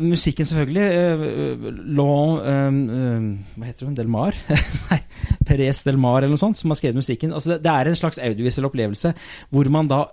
musikken, 0.00 0.46
selvfølgelig. 0.48 0.84
Uh, 0.86 1.66
Law 1.96 2.38
um, 2.40 2.78
um, 2.88 3.26
Hva 3.56 3.68
heter 3.68 3.88
hun? 3.88 3.96
Delmar? 3.98 4.36
Nei, 4.90 5.00
Perez 5.48 5.82
Delmar, 5.86 6.22
eller 6.22 6.34
noe 6.34 6.40
sånt, 6.40 6.58
som 6.60 6.72
har 6.72 6.80
skrevet 6.80 7.00
musikken. 7.00 7.34
Altså, 7.34 7.56
det, 7.56 7.72
er 7.72 7.90
en 7.90 7.98
slags 7.98 8.20
audiovisuell 8.22 8.70
opplevelse 8.70 9.12
hvor 9.52 9.68
man 9.72 9.90
da 9.90 10.04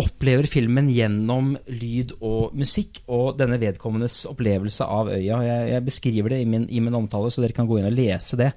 opplever 0.00 0.48
filmen 0.50 0.88
gjennom 0.92 1.52
lyd 1.68 2.16
og 2.20 2.56
musikk, 2.58 3.02
og 3.12 3.36
denne 3.40 3.60
vedkommendes 3.62 4.22
opplevelse 4.30 4.86
av 4.86 5.12
øya. 5.12 5.42
Jeg, 5.72 5.84
beskriver 5.86 6.34
det 6.36 6.42
i 6.42 6.48
min, 6.48 6.66
i 6.70 6.80
min 6.84 6.96
omtale, 6.96 7.30
så 7.32 7.44
dere 7.44 7.56
kan 7.56 7.68
gå 7.68 7.80
inn 7.80 7.90
og 7.90 7.96
lese 7.96 8.38
det 8.40 8.52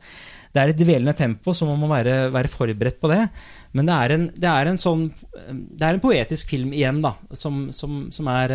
det 0.56 0.62
er 0.62 0.72
et 0.72 0.80
dvelende 0.80 1.12
tempo, 1.12 1.52
så 1.52 1.68
man 1.68 1.82
må 1.82 1.90
være, 1.92 2.30
være 2.32 2.48
forberedt 2.48 3.02
på 3.02 3.10
det. 3.12 3.26
Men 3.76 3.90
det 3.90 3.96
er, 3.96 4.14
en, 4.16 4.30
det 4.32 4.48
er, 4.48 4.70
sånn 4.80 5.10
Det 5.12 5.84
er 5.84 5.98
en 5.98 6.04
poetisk 6.04 6.54
film 6.54 6.72
igjen, 6.72 7.02
da, 7.04 7.12
som, 7.36 7.66
som, 7.76 8.06
som 8.16 8.30
er 8.32 8.54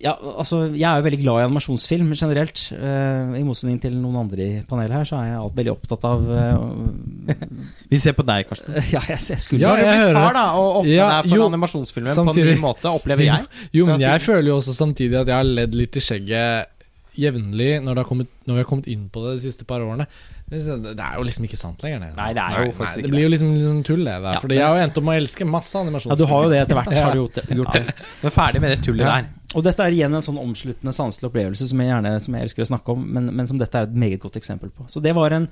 ja, 0.00 0.14
altså, 0.16 0.62
jeg 0.72 0.86
er 0.88 0.96
jo 0.96 1.04
veldig 1.04 1.18
glad 1.20 1.42
i 1.42 1.44
animasjonsfilm 1.44 2.14
generelt. 2.16 2.62
Uh, 2.72 3.36
I 3.36 3.42
motsetning 3.44 3.76
til 3.82 3.98
noen 4.00 4.16
andre 4.22 4.46
i 4.46 4.62
panelet 4.68 4.96
her, 4.96 5.08
så 5.10 5.18
er 5.18 5.28
jeg 5.28 5.40
alt 5.42 5.58
veldig 5.58 5.74
opptatt 5.74 6.06
av 6.08 6.24
Vi 7.90 8.00
ser 8.00 8.16
på 8.16 8.24
deg, 8.24 8.48
Karsten. 8.48 8.80
ja, 8.94 9.04
jeg, 9.12 9.20
jeg 9.34 9.44
skulle 9.44 9.60
Ja, 9.60 9.74
jeg 9.76 10.06
blitt 10.06 10.16
far, 10.16 10.36
da, 10.38 10.46
og 10.56 10.80
åpna 10.80 10.94
Ja, 10.94 11.12
deg 11.18 11.28
for 11.28 11.42
jo, 11.42 11.48
animasjonsfilmen 11.52 12.20
på 12.30 12.36
en 12.36 12.50
ny 12.52 12.58
måte, 12.62 12.94
opplever 12.96 13.28
jeg. 13.28 13.48
Jo, 13.76 13.88
men 13.92 14.00
jeg 14.00 14.24
føler 14.24 14.54
jo 14.54 14.58
også 14.62 14.76
samtidig 14.78 15.20
at 15.20 15.32
jeg 15.32 15.36
har 15.36 15.56
ledd 15.60 15.76
litt 15.76 16.00
i 16.00 16.04
skjegget 16.08 16.76
jevnlig 17.20 17.72
når 17.84 17.98
vi 18.00 18.56
har 18.56 18.68
kommet 18.68 18.88
inn 18.88 19.08
på 19.12 19.26
det 19.26 19.36
de 19.36 19.44
siste 19.50 19.66
par 19.68 19.84
årene. 19.84 20.06
Det 20.50 20.58
det 20.82 21.04
er 21.04 21.16
jo 21.16 21.24
liksom 21.26 21.44
ikke 21.46 21.58
sant 21.58 21.82
lenger. 21.84 22.00
Det, 22.02 22.14
Nei, 22.16 22.30
det 22.34 22.42
er 22.42 22.64
jo 22.66 22.72
faktisk 22.74 22.96
Det 22.96 23.04
ikke 23.04 23.12
blir 23.14 23.22
jo 23.22 23.28
liksom, 23.30 23.50
liksom 23.54 23.82
tull, 23.86 24.00
det 24.02 24.14
der. 24.16 24.32
Ja, 24.34 24.40
Fordi 24.42 24.56
jeg 24.58 24.66
har 24.66 24.78
jo 24.78 24.86
endt 24.86 24.96
opp 24.98 25.04
med 25.06 25.12
å 25.14 25.20
elske 25.22 25.46
masse 25.46 25.82
Ja, 26.10 26.16
du 26.18 26.24
har 26.26 26.46
jo 26.46 26.50
det 26.50 26.62
etter 26.64 26.80
hvert. 26.80 26.96
har 27.04 27.12
du 27.14 27.20
gjort 27.20 27.38
det, 27.38 27.44
gjort 27.60 27.76
det. 27.76 27.84
Ja. 27.86 28.08
Men 28.24 28.34
ferdig 28.34 28.62
med 28.64 28.74
det 28.74 28.80
tullet 28.86 29.04
Ja. 29.06 29.12
der. 29.20 29.28
Og 29.54 29.64
dette 29.66 29.82
er 29.82 29.94
igjen 29.94 30.14
en 30.14 30.22
sånn 30.22 30.38
omsluttende 30.38 30.92
sanselig 30.94 31.26
opplevelse 31.30 31.66
som 31.66 31.80
jeg 31.82 31.90
gjerne 31.90 32.12
som 32.22 32.34
jeg 32.34 32.46
elsker 32.46 32.62
å 32.62 32.68
snakke 32.68 32.94
om, 32.94 33.06
men, 33.16 33.30
men 33.34 33.48
som 33.50 33.58
dette 33.58 33.78
er 33.78 33.88
et 33.88 33.96
meget 33.98 34.20
godt 34.22 34.36
eksempel 34.38 34.70
på. 34.70 34.86
Så 34.90 35.02
det 35.02 35.14
var 35.16 35.34
en 35.34 35.48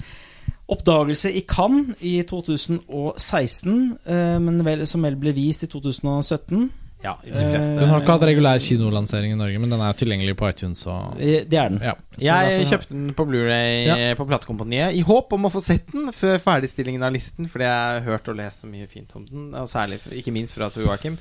oppdagelse 0.71 1.33
i 1.35 1.43
Cannes 1.51 1.97
i 2.07 2.21
2016, 2.27 3.99
eh, 4.07 4.37
men 4.43 4.61
vel, 4.67 4.85
som 4.87 5.03
vel 5.03 5.17
ble 5.19 5.33
vist 5.35 5.67
i 5.67 5.71
2017. 5.73 6.69
Ja, 7.05 7.13
de 7.23 7.31
fleste. 7.31 7.75
Den 7.79 7.89
har 7.93 8.01
ikke 8.03 8.15
hatt 8.17 8.25
regulær 8.27 8.59
kinolansering 8.59 9.31
i 9.33 9.39
Norge, 9.39 9.59
men 9.63 9.71
den 9.71 9.81
er 9.87 9.93
tilgjengelig 9.95 10.35
på 10.41 10.49
iTunes. 10.51 10.81
Og, 10.91 11.15
Eh, 11.21 11.45
Det 11.45 11.55
er 11.59 11.69
den. 11.69 11.79
ja. 11.81 11.95
Jeg 12.19 12.67
kjøpte 12.67 12.89
den 12.91 13.15
på 13.15 13.25
Blu-ray 13.29 13.87
Ja. 13.87 14.15
på 14.19 14.27
platekompaniet 14.27 14.97
i 14.99 15.03
håp 15.07 15.33
om 15.33 15.45
å 15.47 15.51
få 15.53 15.63
sett 15.63 15.87
den 15.93 16.11
før 16.11 16.39
ferdigstillingen 16.43 17.03
av 17.07 17.13
listen, 17.13 17.47
fordi 17.47 17.63
jeg 17.69 17.71
har 17.71 18.01
hørt 18.03 18.29
og 18.29 18.37
lest 18.37 18.65
så 18.65 18.67
mye 18.67 18.89
fint 18.89 19.15
om 19.15 19.25
den, 19.27 19.55
og 19.55 19.69
særlig, 19.69 20.01
ikke 20.11 20.33
minst 20.33 20.53
fra 20.55 20.69
Tor 20.71 20.83
Joakim. 20.83 21.17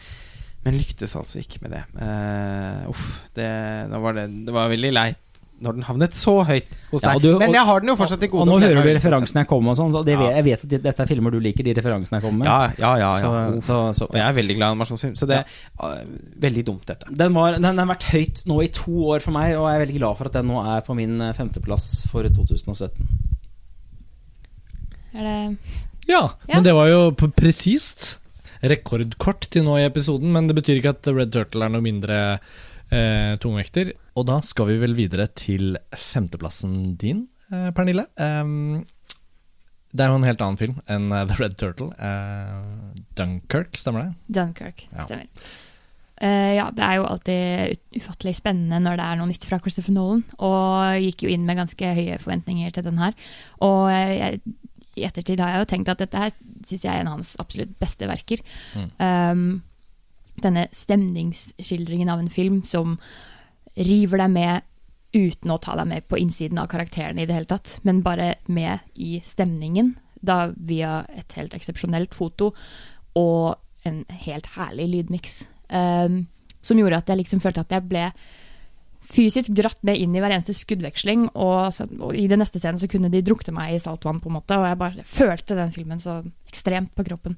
Men 0.66 0.74
lyktes 0.80 1.14
altså 1.16 1.38
ikke 1.40 1.62
med 1.62 1.72
det. 1.72 1.84
Uh, 1.96 2.90
uff, 2.90 3.22
det, 3.36 3.46
nå 3.92 4.02
var 4.02 4.14
det, 4.18 4.46
det 4.46 4.52
var 4.54 4.68
veldig 4.70 4.92
leit 4.92 5.18
når 5.64 5.74
den 5.74 5.86
havnet 5.88 6.14
så 6.14 6.34
høyt 6.46 6.68
hos 6.92 7.02
deg. 7.02 7.14
Ja, 7.16 7.20
du- 7.20 7.40
Men 7.40 7.54
jeg 7.54 7.66
har 7.66 7.80
den 7.82 7.90
jo 7.90 7.96
fortsatt 7.98 8.22
i 8.24 8.28
gode. 8.30 8.42
Og 8.44 8.48
nå 8.48 8.60
hører 8.62 8.84
du 8.84 8.90
referansene 8.94 9.42
jeg 9.42 9.48
kommer 9.50 9.72
med. 9.72 9.78
Sånn, 9.80 9.92
så 9.92 10.04
det, 10.06 10.14
Ja. 10.14 10.30
jeg 10.38 10.44
vet 10.46 10.64
at 10.64 10.84
dette 10.84 11.00
er 11.02 11.08
filmer 11.10 11.32
du 11.32 11.40
liker, 11.40 11.64
de 11.64 11.74
referansene 11.74 12.20
jeg 12.22 12.26
kommer 12.28 12.38
med. 12.40 12.48
Ja, 12.48 12.60
ja, 12.78 12.92
ja. 12.98 13.12
ja. 13.18 13.52
Så, 13.58 13.64
så, 13.66 13.78
så, 13.98 14.04
Og 14.10 14.14
jeg 14.20 14.26
er 14.28 14.34
veldig 14.38 14.56
glad 14.60 14.68
i 14.68 14.72
animasjonsfilm, 14.76 15.16
så 15.18 15.28
det 15.28 15.40
er 15.46 16.06
veldig 16.40 16.66
dumt, 16.66 16.86
dette. 16.86 17.10
Den, 17.10 17.34
var, 17.34 17.58
den, 17.58 17.78
har 17.78 17.90
vært 17.90 18.04
høyt 18.14 18.44
nå 18.46 18.62
i 18.64 18.68
to 18.68 18.92
år 19.16 19.20
for 19.26 19.32
meg, 19.32 19.56
og 19.58 19.66
jeg 19.72 19.82
er 19.82 19.86
veldig 19.86 19.98
glad 20.00 20.18
for 20.18 20.26
at 20.30 20.34
den 20.34 20.48
nå 20.48 20.62
er 20.78 20.82
på 20.82 20.96
min 20.96 21.20
eh, 21.22 21.34
femteplass 21.34 22.08
for 22.12 22.22
2017. 22.24 23.08
Er 25.18 25.24
det 25.24 25.58
ja, 26.08 26.22
Ja. 26.48 26.56
men 26.56 26.64
det 26.64 26.74
var 26.74 26.88
jo 26.88 27.12
presist. 27.36 28.20
Rekordkort 28.64 29.50
til 29.54 29.64
nå 29.68 29.76
i 29.78 29.86
episoden, 29.86 30.32
men 30.34 30.48
det 30.48 30.56
betyr 30.58 30.80
ikke 30.80 30.90
at 30.96 31.08
Red 31.14 31.32
Turtle 31.36 31.66
er 31.68 31.70
noe 31.70 31.84
mindre 31.84 32.40
eh, 32.92 33.34
tungvekter. 33.42 33.94
Og 34.18 34.28
da 34.30 34.40
skal 34.46 34.72
vi 34.72 34.78
vel 34.82 34.96
videre 34.98 35.28
til 35.38 35.78
femteplassen 35.96 36.96
din, 37.00 37.28
eh, 37.52 37.70
Pernille. 37.76 38.08
Um, 38.18 38.86
det 39.96 40.04
er 40.04 40.12
jo 40.12 40.18
en 40.20 40.28
helt 40.28 40.44
annen 40.44 40.60
film 40.60 40.82
enn 40.92 41.08
eh, 41.16 41.24
The 41.30 41.38
Red 41.40 41.56
Turtle. 41.60 41.90
Eh, 41.96 43.00
Dunkerque, 43.18 43.80
stemmer 43.80 44.08
det? 44.08 44.36
Dunkirk? 44.40 44.84
Ja. 44.92 45.08
Stemmer. 45.08 45.48
Eh, 46.18 46.54
ja, 46.58 46.70
det 46.74 46.82
er 46.82 46.98
jo 46.98 47.06
alltid 47.06 48.00
ufattelig 48.00 48.38
spennende 48.40 48.80
når 48.82 48.98
det 48.98 49.06
er 49.06 49.20
noe 49.20 49.30
nytt 49.30 49.46
fra 49.48 49.60
Christopher 49.62 49.96
Nolan. 49.96 50.24
Og 50.44 51.06
gikk 51.06 51.26
jo 51.26 51.34
inn 51.34 51.46
med 51.48 51.60
ganske 51.62 51.94
høye 52.00 52.18
forventninger 52.22 52.74
til 52.76 52.88
den 52.90 53.00
her. 53.02 53.16
Og 53.66 53.88
jeg, 53.94 54.42
i 54.98 55.06
ettertid 55.08 55.42
har 55.44 55.54
jeg 55.54 55.64
jo 55.64 55.72
tenkt 55.74 55.94
at 55.94 56.02
dette 56.02 56.26
her 56.26 56.34
syns 56.34 56.84
jeg 56.84 56.92
er 56.92 57.04
en 57.04 57.12
av 57.12 57.20
hans 57.20 57.36
absolutt 57.42 57.78
beste 57.80 58.10
verker. 58.10 58.44
Mm. 58.76 58.90
Um, 58.98 59.46
denne 60.44 60.68
stemningsskildringen 60.76 62.10
av 62.10 62.22
en 62.22 62.32
film 62.32 62.62
som 62.68 62.98
river 63.78 64.24
deg 64.24 64.34
med 64.34 64.66
uten 65.16 65.54
å 65.54 65.60
ta 65.62 65.76
deg 65.80 65.88
med 65.90 66.08
på 66.10 66.20
innsiden 66.20 66.60
av 66.62 66.70
karakterene 66.72 67.24
i 67.24 67.28
det 67.30 67.38
hele 67.38 67.50
tatt, 67.50 67.78
men 67.88 68.04
bare 68.06 68.36
med 68.52 68.84
i 68.94 69.18
stemningen, 69.26 69.96
da 70.20 70.50
via 70.56 71.04
et 71.16 71.38
helt 71.38 71.54
eksepsjonelt 71.56 72.16
foto 72.18 72.52
og 73.18 73.88
en 73.88 74.02
helt 74.26 74.50
herlig 74.58 74.90
lydmiks. 74.92 75.46
Um, 75.70 76.26
som 76.66 76.80
gjorde 76.80 77.00
at 77.00 77.10
jeg 77.12 77.22
liksom 77.22 77.42
følte 77.44 77.64
at 77.64 77.74
jeg 77.74 77.88
ble 77.88 78.10
fysisk 79.08 79.54
dratt 79.56 79.80
med 79.88 80.00
inn 80.02 80.16
i 80.16 80.22
hver 80.22 80.34
eneste 80.36 80.56
skuddveksling, 80.58 81.30
og, 81.32 81.70
så, 81.72 81.88
og 82.04 82.16
i 82.18 82.28
den 82.28 82.42
neste 82.44 82.60
scenen 82.60 82.80
så 82.82 82.90
kunne 82.92 83.12
de 83.14 83.24
drukne 83.24 83.54
meg 83.56 83.78
i 83.78 83.82
saltvann, 83.82 84.20
på 84.20 84.32
en 84.32 84.38
måte, 84.40 84.58
og 84.58 84.68
jeg 84.68 84.80
bare 84.82 85.08
følte 85.08 85.58
den 85.58 85.72
filmen 85.76 86.02
så 86.04 86.20
ekstremt 86.50 86.92
på 86.98 87.06
kroppen. 87.08 87.38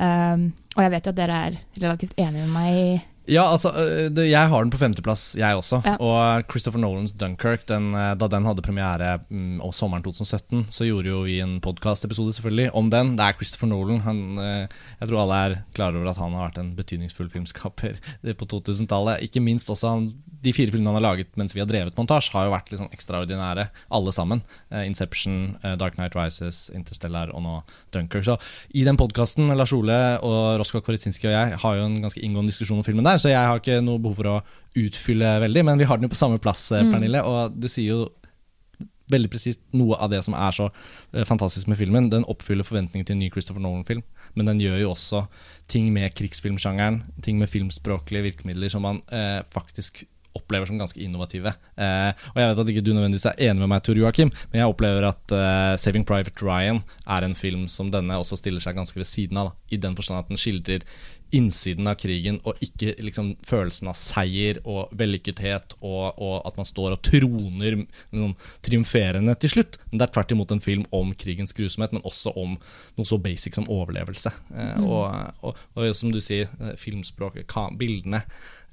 Um, 0.00 0.52
og 0.76 0.82
jeg 0.86 0.92
vet 0.94 1.06
jo 1.06 1.12
at 1.12 1.16
dere 1.16 1.40
er 1.46 1.56
relativt 1.82 2.14
enige 2.16 2.46
med 2.46 2.54
meg 2.54 2.76
i 2.76 3.00
Ja, 3.30 3.44
altså, 3.46 3.70
øh, 3.70 4.30
jeg 4.30 4.48
har 4.50 4.64
den 4.64 4.70
på 4.70 4.80
femteplass, 4.80 5.36
jeg 5.38 5.54
også. 5.54 5.78
Ja. 5.86 5.94
Og 6.02 6.42
Christopher 6.50 6.80
Nolans 6.80 7.12
Dunkerque, 7.14 7.68
den, 7.68 7.94
øh, 7.94 8.16
da 8.18 8.26
den 8.26 8.44
hadde 8.44 8.62
premiere 8.62 9.20
og 9.62 9.74
sommeren 9.74 10.02
2017, 10.02 10.66
så 10.70 10.84
gjorde 10.84 11.08
jo 11.08 11.20
vi 11.22 11.38
en 11.40 11.60
podkastepisode 11.62 12.32
selvfølgelig 12.32 12.74
om 12.74 12.90
den. 12.90 13.14
Det 13.18 13.24
er 13.24 13.38
Christopher 13.38 13.68
Nolan. 13.68 14.00
Han, 14.00 14.38
øh, 14.38 14.66
jeg 15.00 15.08
tror 15.08 15.22
alle 15.22 15.34
er 15.34 15.56
klar 15.74 15.94
over 15.94 16.10
at 16.10 16.18
han 16.18 16.34
har 16.34 16.48
vært 16.48 16.58
en 16.58 16.74
betydningsfull 16.76 17.30
filmskaper 17.30 18.02
på 18.22 18.44
2000-tallet. 18.54 19.22
Ikke 19.22 19.40
minst 19.40 19.70
også 19.70 19.94
han, 19.94 20.10
de 20.42 20.52
fire 20.54 20.72
filmene 20.72 20.90
han 20.90 20.98
har 20.98 21.04
laget 21.04 21.36
mens 21.38 21.54
vi 21.54 21.62
har 21.62 21.68
drevet 21.70 21.96
montasje, 21.98 22.32
har 22.34 22.48
jo 22.48 22.54
vært 22.54 22.72
sånn 22.74 22.90
ekstraordinære, 22.94 23.68
alle 23.94 24.14
sammen. 24.14 24.42
Eh, 24.72 24.86
Inception, 24.88 25.56
eh, 25.62 25.76
Dark 25.78 25.98
Knight 25.98 26.16
Rises, 26.18 26.64
Interstellar 26.74 27.30
og 27.30 27.44
nå 27.44 27.58
Dunker. 27.94 28.24
Så 28.26 28.38
i 28.74 28.84
den 28.86 28.98
podkasten, 28.98 29.52
Lars 29.56 29.74
Ole 29.76 30.00
og 30.22 30.58
Roskva 30.60 30.82
Koritsinski 30.82 31.30
og 31.30 31.36
jeg 31.36 31.60
har 31.62 31.76
jo 31.78 31.84
en 31.86 32.00
ganske 32.02 32.22
inngående 32.22 32.50
diskusjon 32.50 32.82
om 32.82 32.86
filmen 32.86 33.06
der, 33.06 33.22
så 33.22 33.30
jeg 33.30 33.38
har 33.38 33.62
ikke 33.62 33.82
noe 33.84 34.02
behov 34.02 34.18
for 34.18 34.32
å 34.32 34.40
utfylle 34.82 35.36
veldig, 35.46 35.64
men 35.68 35.78
vi 35.78 35.86
har 35.86 36.00
den 36.00 36.08
jo 36.08 36.14
på 36.14 36.18
samme 36.18 36.42
plass, 36.42 36.70
eh, 36.72 36.90
Pernille, 36.90 37.22
og 37.22 37.54
du 37.54 37.68
sier 37.70 37.94
jo 37.94 38.02
veldig 39.12 39.28
presist 39.28 39.60
noe 39.76 39.98
av 40.00 40.08
det 40.08 40.22
som 40.24 40.32
er 40.32 40.54
så 40.56 40.70
fantastisk 41.28 41.68
med 41.68 41.76
filmen. 41.76 42.08
Den 42.08 42.24
oppfyller 42.30 42.64
forventningene 42.64 43.04
til 43.04 43.18
en 43.18 43.20
ny 43.20 43.28
Christopher 43.34 43.60
Nolan-film, 43.60 44.00
men 44.38 44.48
den 44.48 44.62
gjør 44.62 44.78
jo 44.80 44.92
også 44.94 45.26
ting 45.68 45.90
med 45.92 46.14
krigsfilmsjangeren, 46.16 47.02
ting 47.20 47.36
med 47.38 47.50
filmspråklige 47.52 48.24
virkemidler 48.30 48.72
som 48.72 48.86
man 48.86 49.02
eh, 49.12 49.42
faktisk 49.52 50.06
opplever 50.38 50.68
som 50.68 50.80
ganske 50.80 51.00
innovative. 51.00 51.54
Eh, 51.76 52.10
og 52.32 52.40
Jeg 52.40 52.50
vet 52.50 52.62
at 52.62 52.74
ikke 52.74 52.84
du 52.84 52.92
nødvendigvis 52.92 53.28
er 53.30 53.40
enig 53.48 53.64
med 53.64 53.72
meg, 53.74 53.82
Tor 53.86 53.98
Joakim, 53.98 54.32
men 54.52 54.62
jeg 54.62 54.74
opplever 54.74 55.08
at 55.08 55.34
eh, 55.36 55.74
'Saving 55.76 56.06
Private 56.08 56.44
Ryan' 56.44 56.82
er 57.06 57.24
en 57.24 57.34
film 57.34 57.66
som 57.68 57.90
denne 57.90 58.18
også 58.18 58.38
stiller 58.40 58.60
seg 58.60 58.76
ganske 58.76 58.98
ved 58.98 59.08
siden 59.08 59.36
av. 59.36 59.52
Da, 59.52 59.76
I 59.76 59.82
den 59.82 59.96
forstand 59.96 60.18
at 60.18 60.30
den 60.30 60.40
skildrer 60.40 60.86
innsiden 61.32 61.88
av 61.88 61.96
krigen, 62.00 62.38
og 62.44 62.60
ikke 62.64 62.92
liksom 63.00 63.32
følelsen 63.48 63.88
av 63.90 63.96
seier 63.96 64.60
og 64.68 64.92
vellykkethet, 64.98 65.76
og, 65.80 66.18
og 66.20 66.34
at 66.48 66.58
man 66.60 66.68
står 66.68 66.96
og 66.96 67.02
troner 67.06 67.78
liksom, 67.80 68.34
triumferende 68.64 69.34
til 69.40 69.54
slutt. 69.54 69.78
Men 69.90 70.00
det 70.00 70.06
er 70.06 70.14
tvert 70.16 70.34
imot 70.36 70.52
en 70.52 70.64
film 70.64 70.84
om 70.94 71.14
krigens 71.16 71.56
grusomhet, 71.56 71.94
men 71.96 72.04
også 72.08 72.34
om 72.36 72.58
noe 72.98 73.08
så 73.08 73.18
basic 73.22 73.56
som 73.56 73.68
overlevelse. 73.72 74.34
Eh, 74.52 74.84
og, 74.84 75.08
og, 75.40 75.62
og 75.72 75.96
som 75.96 76.12
du 76.12 76.20
sier, 76.22 76.52
eh, 76.60 76.76
filmspråket, 76.80 77.48
bildene 77.80 78.26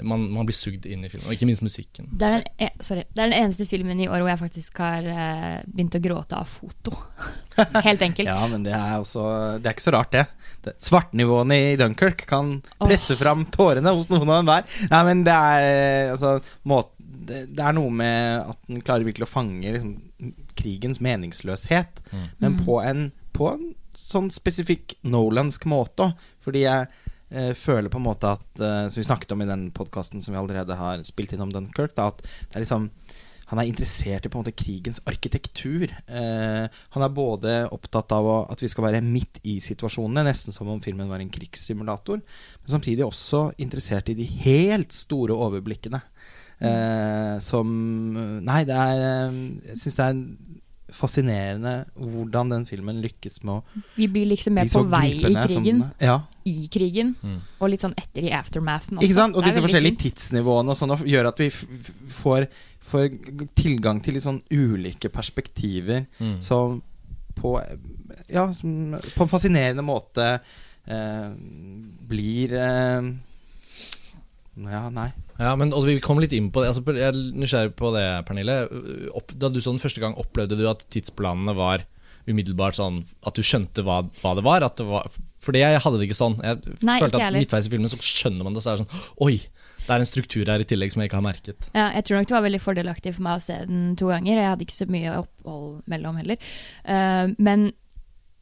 man, 0.03 0.25
man 0.31 0.45
blir 0.47 0.55
sugd 0.55 0.85
inn 0.87 1.03
i 1.05 1.09
filmen, 1.11 1.27
og 1.27 1.33
ikke 1.35 1.47
minst 1.49 1.63
musikken. 1.65 2.07
Det 2.11 2.27
er, 2.27 2.35
den, 2.37 2.45
e 2.61 2.69
sorry, 2.85 3.03
det 3.13 3.23
er 3.23 3.31
den 3.31 3.37
eneste 3.39 3.65
filmen 3.69 3.99
i 3.99 4.07
år 4.07 4.21
hvor 4.23 4.29
jeg 4.31 4.39
faktisk 4.41 4.77
har 4.83 5.07
eh, 5.11 5.57
begynt 5.67 5.97
å 5.97 6.01
gråte 6.03 6.37
av 6.39 6.47
foto. 6.47 6.93
Helt 7.87 8.01
enkelt. 8.05 8.29
Ja, 8.29 8.45
men 8.47 8.63
det 8.63 8.71
er 8.77 8.93
også 9.01 9.23
Det 9.59 9.67
er 9.67 9.75
ikke 9.75 9.87
så 9.89 9.95
rart, 9.97 10.13
det. 10.15 10.25
det 10.63 10.75
svartnivåene 10.85 11.57
i 11.59 11.73
Dunkerque 11.79 12.27
kan 12.29 12.53
presse 12.79 13.17
fram 13.19 13.43
tårene 13.51 13.91
hos 13.97 14.07
noen 14.13 14.29
av 14.29 14.39
enhver. 14.43 14.69
Nei, 14.93 15.01
men 15.09 15.25
det 15.27 15.35
er 15.35 16.13
altså 16.15 16.37
måten 16.69 16.95
det, 17.29 17.43
er 17.61 17.75
noe 17.77 17.91
med 17.93 18.47
at 18.55 18.57
den 18.71 18.79
klarer 18.81 19.05
virkelig 19.05 19.27
å 19.27 19.29
fange 19.29 19.69
liksom, 19.75 19.91
krigens 20.57 20.97
meningsløshet, 21.03 21.99
men 22.39 22.55
Mm. 22.55 22.63
på 22.65 22.79
en, 22.81 23.03
på 23.35 23.51
en 23.51 23.67
sånn 23.93 24.31
spesifikk 24.33 24.95
Nolandsk 25.05 25.67
måte. 25.69 26.07
Fordi 26.41 26.63
jeg 26.63 26.87
eh, 27.31 27.53
føler 27.57 27.91
på 27.91 28.01
en 28.01 28.07
måte 28.07 28.35
at 28.37 28.61
eh, 28.61 28.85
Som 28.89 29.01
vi 29.01 29.07
snakket 29.07 29.33
om 29.35 29.41
i 29.43 29.49
den 29.49 29.69
podkasten 29.75 30.21
som 30.21 30.35
vi 30.35 30.41
allerede 30.41 30.77
har 30.79 31.01
spilt 31.07 31.33
inn 31.33 31.45
om 31.45 31.53
Dunkerque, 31.53 31.95
da, 31.97 32.09
at 32.11 32.21
det 32.23 32.57
er 32.57 32.65
liksom 32.65 32.91
han 33.49 33.63
er 33.63 33.69
interessert 33.69 34.27
i 34.27 34.29
på 34.29 34.37
en 34.37 34.43
måte 34.43 34.53
krigens 34.53 34.99
arkitektur. 35.09 35.89
Eh, 35.89 36.65
han 36.93 37.05
er 37.05 37.15
både 37.15 37.53
opptatt 37.73 38.13
av 38.13 38.27
at 38.43 38.61
vi 38.61 38.69
skal 38.69 38.85
være 38.85 39.01
midt 39.01 39.39
i 39.41 39.55
situasjonene, 39.63 40.27
nesten 40.27 40.53
som 40.53 40.69
om 40.69 40.81
filmen 40.83 41.09
var 41.09 41.23
en 41.23 41.31
krigssimulator, 41.33 42.21
men 42.21 42.75
samtidig 42.75 43.07
også 43.07 43.47
interessert 43.57 44.11
i 44.13 44.17
de 44.19 44.27
helt 44.45 44.93
store 44.93 45.33
overblikkene. 45.33 46.03
Eh, 46.59 47.35
som 47.41 47.69
Nei, 48.43 48.65
det 48.67 48.75
er 48.75 48.97
eh, 48.99 49.35
Jeg 49.69 49.77
syns 49.79 49.95
det 49.95 50.07
er 50.09 50.17
fascinerende 50.95 51.73
hvordan 51.95 52.49
den 52.53 52.65
filmen 52.65 53.01
lykkes 53.03 53.43
med 53.43 53.59
å 53.59 53.83
Vi 53.95 54.07
blir 54.11 54.25
liksom 54.31 54.55
mer 54.57 54.69
på 54.71 54.83
vei 54.89 55.11
i 55.19 55.33
krigen. 55.35 55.83
Som, 55.83 55.93
ja. 56.01 56.15
I 56.49 56.67
krigen. 56.71 57.15
Mm. 57.21 57.37
Og 57.59 57.69
litt 57.73 57.83
sånn 57.85 57.95
etter 57.99 58.25
i 58.29 58.33
aftermathen 58.35 58.97
også. 58.97 59.05
Ikke 59.05 59.17
sant? 59.19 59.37
Og 59.37 59.45
disse 59.45 59.61
forskjellige 59.63 59.97
fint. 59.97 60.17
tidsnivåene 60.17 60.73
og 60.73 60.79
sånn 60.79 60.95
og 60.95 61.05
gjør 61.05 61.29
at 61.31 61.39
vi 61.43 61.49
får, 62.19 62.47
får 62.91 63.07
tilgang 63.59 64.01
til 64.01 64.17
litt 64.17 64.25
sånn 64.25 64.41
ulike 64.51 65.11
perspektiver 65.13 66.05
Mm. 66.19 66.41
som 66.41 66.81
på 67.39 67.55
Ja, 68.29 68.51
som 68.53 68.95
på 69.15 69.23
en 69.23 69.29
fascinerende 69.31 69.81
måte 69.85 70.25
eh, 70.87 71.29
blir 72.09 72.53
eh, 72.53 73.01
Ja, 74.59 74.87
nei. 74.91 75.11
Ja, 75.37 75.53
men 75.55 75.71
altså, 75.71 75.87
Vi 75.87 76.01
kom 76.03 76.19
litt 76.19 76.33
inn 76.35 76.49
på 76.51 76.63
det. 76.63 76.73
Altså, 76.73 76.83
jeg 76.95 77.11
er 77.11 77.19
nysgjerrig 77.39 77.75
på 77.79 77.93
det, 77.95 78.05
Pernille. 78.27 78.57
Opp, 79.15 79.31
da 79.39 79.51
du 79.51 79.61
så 79.61 79.71
den 79.71 79.81
første 79.81 80.03
gang, 80.03 80.17
opplevde 80.19 80.57
du 80.59 80.65
at 80.69 80.83
tidsplanene 80.91 81.55
var 81.57 81.85
umiddelbart 82.29 82.77
sånn 82.77 82.99
At 83.25 83.39
du 83.39 83.45
skjønte 83.45 83.81
hva, 83.87 84.03
hva 84.19 84.33
det 84.37 84.43
var? 84.45 84.65
At 84.65 84.77
det 84.81 84.87
var 84.89 85.07
fordi 85.39 85.61
jeg 85.61 85.79
hadde 85.79 85.99
det 86.01 86.09
ikke 86.09 86.19
sånn. 86.19 86.35
Jeg 86.43 86.75
Nei, 86.83 86.97
følte 86.99 87.21
at 87.23 87.35
midtveis 87.37 87.69
i 87.69 87.71
filmen 87.71 87.91
så 87.91 87.97
skjønner 88.03 88.43
man 88.43 88.57
det, 88.57 88.63
så 88.65 88.73
er 88.73 88.77
det 88.77 88.85
sånn 88.85 89.07
Oi! 89.23 89.37
Det 89.79 89.95
er 89.95 90.03
en 90.03 90.09
struktur 90.09 90.49
her 90.51 90.61
i 90.61 90.65
tillegg 90.69 90.91
som 90.93 91.01
jeg 91.01 91.09
ikke 91.09 91.17
har 91.17 91.25
merket. 91.25 91.69
Ja, 91.73 91.87
jeg 91.95 92.05
tror 92.05 92.19
nok 92.19 92.27
det 92.29 92.35
var 92.35 92.43
veldig 92.45 92.59
fordelaktig 92.61 93.13
for 93.15 93.25
meg 93.25 93.39
å 93.39 93.41
se 93.41 93.55
den 93.65 93.95
to 93.97 94.11
ganger. 94.11 94.37
Jeg 94.37 94.51
hadde 94.51 94.65
ikke 94.67 94.75
så 94.75 94.85
mye 94.91 95.15
opphold 95.23 95.79
mellom 95.89 96.19
heller. 96.19 96.51
Uh, 96.83 97.31
men 97.41 97.71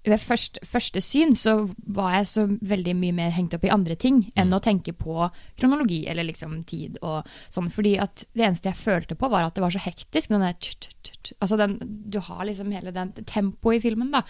ved 0.08 0.22
først, 0.22 0.60
første 0.68 1.02
syn 1.04 1.34
så 1.38 1.56
var 1.96 2.14
jeg 2.18 2.30
så 2.32 2.46
veldig 2.48 2.94
mye 3.00 3.16
mer 3.18 3.34
hengt 3.36 3.56
opp 3.58 3.66
i 3.68 3.72
andre 3.74 3.98
ting 4.00 4.22
enn 4.40 4.54
å 4.56 4.62
tenke 4.64 4.94
på 4.96 5.28
kronologi 5.60 6.04
eller 6.08 6.28
liksom 6.30 6.62
tid 6.70 7.00
og 7.02 7.28
sånn. 7.54 7.70
Fordi 7.74 7.98
at 8.04 8.24
det 8.38 8.48
eneste 8.48 8.72
jeg 8.72 8.80
følte 8.80 9.18
på, 9.20 9.30
var 9.32 9.48
at 9.48 9.58
det 9.58 9.66
var 9.66 9.74
så 9.74 9.84
hektisk. 9.84 10.32
Den 10.32 10.46
der 10.46 10.56
tut, 10.62 10.88
tut, 10.88 11.12
tut. 11.12 11.34
Altså 11.42 11.60
den, 11.60 11.78
du 11.82 12.20
har 12.24 12.46
liksom 12.48 12.72
hele 12.76 12.96
den 12.96 13.14
tempoet 13.26 13.80
i 13.80 13.84
filmen, 13.84 14.14
da. 14.16 14.24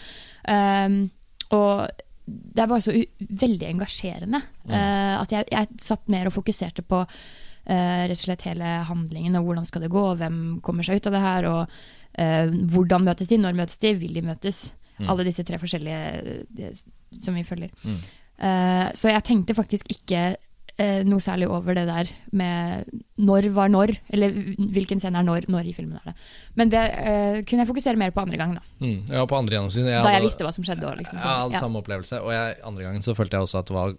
Um, 0.50 1.00
og 1.56 1.88
det 2.28 2.64
er 2.64 2.72
bare 2.72 2.84
så 2.84 2.96
veldig 3.44 3.70
engasjerende. 3.70 4.42
eh, 4.76 5.14
at 5.16 5.32
jeg, 5.32 5.48
jeg 5.54 5.84
satt 5.84 6.10
mer 6.12 6.28
og 6.28 6.36
fokuserte 6.36 6.84
på 6.84 7.06
uh, 7.06 8.02
rett 8.04 8.18
og 8.18 8.26
slett 8.26 8.44
hele 8.50 8.74
handlingen 8.90 9.38
og 9.40 9.48
hvordan 9.48 9.68
skal 9.68 9.86
det 9.86 9.94
gå, 9.94 10.04
og 10.10 10.20
hvem 10.20 10.42
kommer 10.66 10.84
seg 10.84 11.00
ut 11.00 11.08
av 11.08 11.16
det 11.16 11.24
her, 11.24 11.48
og 11.52 11.78
uh, 12.20 12.58
hvordan 12.74 13.08
møtes 13.08 13.32
de, 13.32 13.40
når 13.40 13.56
møtes 13.62 13.80
de, 13.80 13.94
vil 14.02 14.20
de 14.20 14.26
møtes? 14.28 14.66
Mm. 14.98 15.10
Alle 15.14 15.26
disse 15.28 15.46
tre 15.46 15.60
forskjellige 15.62 16.02
eh, 16.66 16.84
som 17.22 17.38
vi 17.38 17.46
følger. 17.48 17.72
Mm. 17.84 18.00
Uh, 18.38 18.88
så 18.94 19.10
jeg 19.10 19.26
tenkte 19.26 19.56
faktisk 19.58 19.88
ikke 19.90 20.20
uh, 20.78 21.02
noe 21.08 21.24
særlig 21.24 21.48
over 21.50 21.74
det 21.74 21.88
der 21.90 22.10
med 22.38 22.90
når 23.18 23.48
var 23.56 23.72
når, 23.74 23.96
eller 24.14 24.36
hvilken 24.76 25.02
scene 25.02 25.18
er 25.18 25.26
når, 25.26 25.48
når 25.50 25.72
i 25.72 25.74
filmen 25.74 25.98
er 25.98 26.12
det. 26.12 26.16
Men 26.60 26.74
det 26.74 26.84
uh, 26.98 27.38
kunne 27.42 27.64
jeg 27.64 27.72
fokusere 27.72 27.98
mer 27.98 28.14
på 28.14 28.22
andre 28.26 28.38
gang, 28.38 28.54
da. 28.60 28.66
Mm. 28.84 29.00
Ja, 29.10 29.26
på 29.26 29.40
andre 29.40 29.58
gjennomsyn. 29.58 29.90
Da 29.90 30.04
hadde- 30.04 30.14
jeg 30.20 30.28
visste 30.28 30.46
hva 30.46 30.54
som 30.54 30.68
skjedde. 30.68 30.86
Også, 30.86 31.02
liksom, 31.02 31.18
Jeg 31.18 31.26
hadde 31.26 31.48
sånn. 31.48 31.58
ja. 31.58 31.64
samme 31.66 31.82
opplevelse, 31.82 32.22
og 32.22 32.36
jeg, 32.36 32.60
andre 32.70 32.86
gangen 32.86 33.06
så 33.06 33.18
følte 33.18 33.38
jeg 33.40 33.50
også 33.50 33.62
at 33.64 33.72
det 33.72 33.78
var 33.80 33.98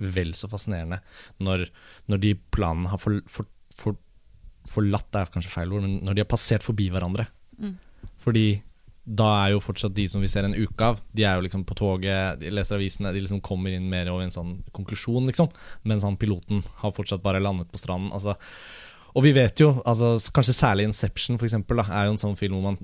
vel 0.00 0.32
så 0.38 0.48
fascinerende 0.48 1.00
når, 1.44 1.66
når 2.08 2.20
de 2.22 2.34
planene 2.54 2.88
har 2.88 3.00
for, 3.02 3.18
for, 3.28 3.48
for, 3.76 3.98
forlatt, 4.70 5.10
det 5.12 5.20
er 5.20 5.32
kanskje 5.34 5.52
feil 5.52 5.72
ord, 5.74 5.82
men 5.84 5.98
når 6.06 6.14
de 6.16 6.22
har 6.22 6.30
passert 6.30 6.64
forbi 6.64 6.88
hverandre. 6.94 7.26
Mm. 7.58 7.74
Fordi 8.22 8.46
da 9.04 9.28
er 9.44 9.54
jo 9.54 9.62
fortsatt 9.64 9.94
de 9.96 10.04
som 10.10 10.22
vi 10.22 10.28
ser 10.30 10.46
en 10.46 10.54
uke 10.54 10.84
av, 10.84 11.00
de 11.16 11.24
er 11.24 11.38
jo 11.38 11.46
liksom 11.46 11.64
på 11.66 11.76
toget, 11.78 12.40
de 12.42 12.52
leser 12.52 12.76
avisene, 12.76 13.12
de 13.14 13.22
liksom 13.24 13.40
kommer 13.44 13.74
inn 13.74 13.88
mer 13.90 14.10
over 14.12 14.26
en 14.26 14.34
sånn 14.34 14.52
konklusjon, 14.76 15.26
liksom. 15.30 15.50
Mens 15.88 16.06
han 16.06 16.18
piloten 16.20 16.62
har 16.82 16.94
fortsatt 16.94 17.24
bare 17.24 17.42
landet 17.42 17.70
på 17.72 17.80
stranden. 17.80 18.12
Altså. 18.14 18.36
Og 19.16 19.26
vi 19.26 19.34
vet 19.34 19.62
jo, 19.62 19.72
altså, 19.88 20.14
kanskje 20.34 20.56
særlig 20.60 20.86
Inception 20.90 21.40
for 21.40 21.48
eksempel, 21.48 21.80
da, 21.80 21.88
er 21.90 22.08
jo 22.08 22.16
en 22.16 22.24
sånn 22.24 22.38
film 22.38 22.58
hvor 22.58 22.72
man 22.72 22.82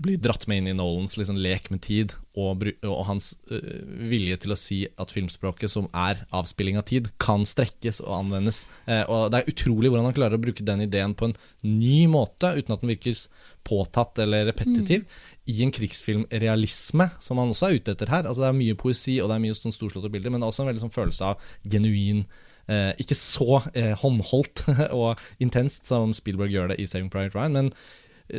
blir 0.00 0.20
dratt 0.22 0.46
med 0.48 0.62
inn 0.62 0.70
i 0.70 0.76
Nolans 0.76 1.16
liksom, 1.18 1.38
lek 1.42 1.66
med 1.72 1.82
tid 1.84 2.14
og, 2.38 2.62
og 2.86 3.00
hans 3.08 3.34
øh, 3.52 3.82
vilje 4.08 4.38
til 4.44 4.54
å 4.54 4.58
si 4.58 4.78
at 5.00 5.12
filmspråket, 5.12 5.72
som 5.72 5.90
er 5.92 6.22
avspilling 6.36 6.78
av 6.80 6.86
tid, 6.88 7.10
kan 7.20 7.44
strekkes 7.48 8.00
og 8.06 8.14
anvendes. 8.22 8.62
Eh, 8.86 9.02
og 9.02 9.28
Det 9.32 9.40
er 9.40 9.52
utrolig 9.52 9.90
hvordan 9.90 10.08
han 10.08 10.16
klarer 10.16 10.38
å 10.38 10.42
bruke 10.42 10.64
den 10.64 10.86
ideen 10.86 11.16
på 11.18 11.28
en 11.28 11.36
ny 11.66 12.06
måte, 12.10 12.54
uten 12.56 12.76
at 12.76 12.84
den 12.84 12.94
virker 12.94 13.18
påtatt 13.66 14.22
eller 14.24 14.48
repetitiv, 14.48 15.04
i 15.50 15.56
en 15.64 15.72
krigsfilmrealisme, 15.74 17.10
som 17.22 17.40
han 17.42 17.50
også 17.52 17.68
er 17.68 17.80
ute 17.80 17.94
etter 17.96 18.12
her. 18.12 18.28
Altså 18.28 18.44
Det 18.44 18.52
er 18.52 18.60
mye 18.60 18.78
poesi 18.78 19.18
og 19.20 19.30
det 19.30 19.36
er 19.38 19.44
mye 19.44 19.58
sånn 19.58 19.74
storslåtte 19.74 20.12
bilder, 20.12 20.32
men 20.32 20.40
det 20.42 20.46
er 20.48 20.54
også 20.54 20.64
en 20.64 20.70
veldig 20.70 20.84
sånn 20.86 20.94
følelse 20.94 21.32
av 21.32 21.50
genuin 21.66 22.24
Eh, 22.70 22.92
ikke 23.02 23.16
så 23.18 23.58
eh, 23.74 23.96
håndholdt 23.98 24.62
og 25.00 25.18
intenst 25.42 25.88
som 25.90 26.12
Spielberg 26.14 26.52
gjør 26.54 26.70
det 26.70 26.76
i 26.78 26.86
'Saving 26.86 27.10
Private 27.10 27.34
Ryan', 27.34 27.56
men 27.56 27.72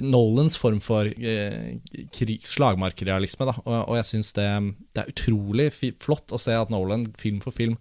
Nolans 0.08 0.56
form 0.56 0.80
for 0.80 1.10
eh, 1.10 1.74
krig- 2.16 2.46
slagmarkrealisme. 2.48 3.50
Da. 3.50 3.58
Og, 3.66 3.90
og 3.90 3.98
jeg 4.00 4.08
syns 4.08 4.32
det, 4.38 4.48
det 4.96 5.04
er 5.04 5.12
utrolig 5.12 5.68
flott 6.00 6.32
å 6.32 6.40
se 6.40 6.56
at 6.56 6.72
Nolan 6.72 7.10
film 7.20 7.42
for 7.44 7.52
film 7.52 7.76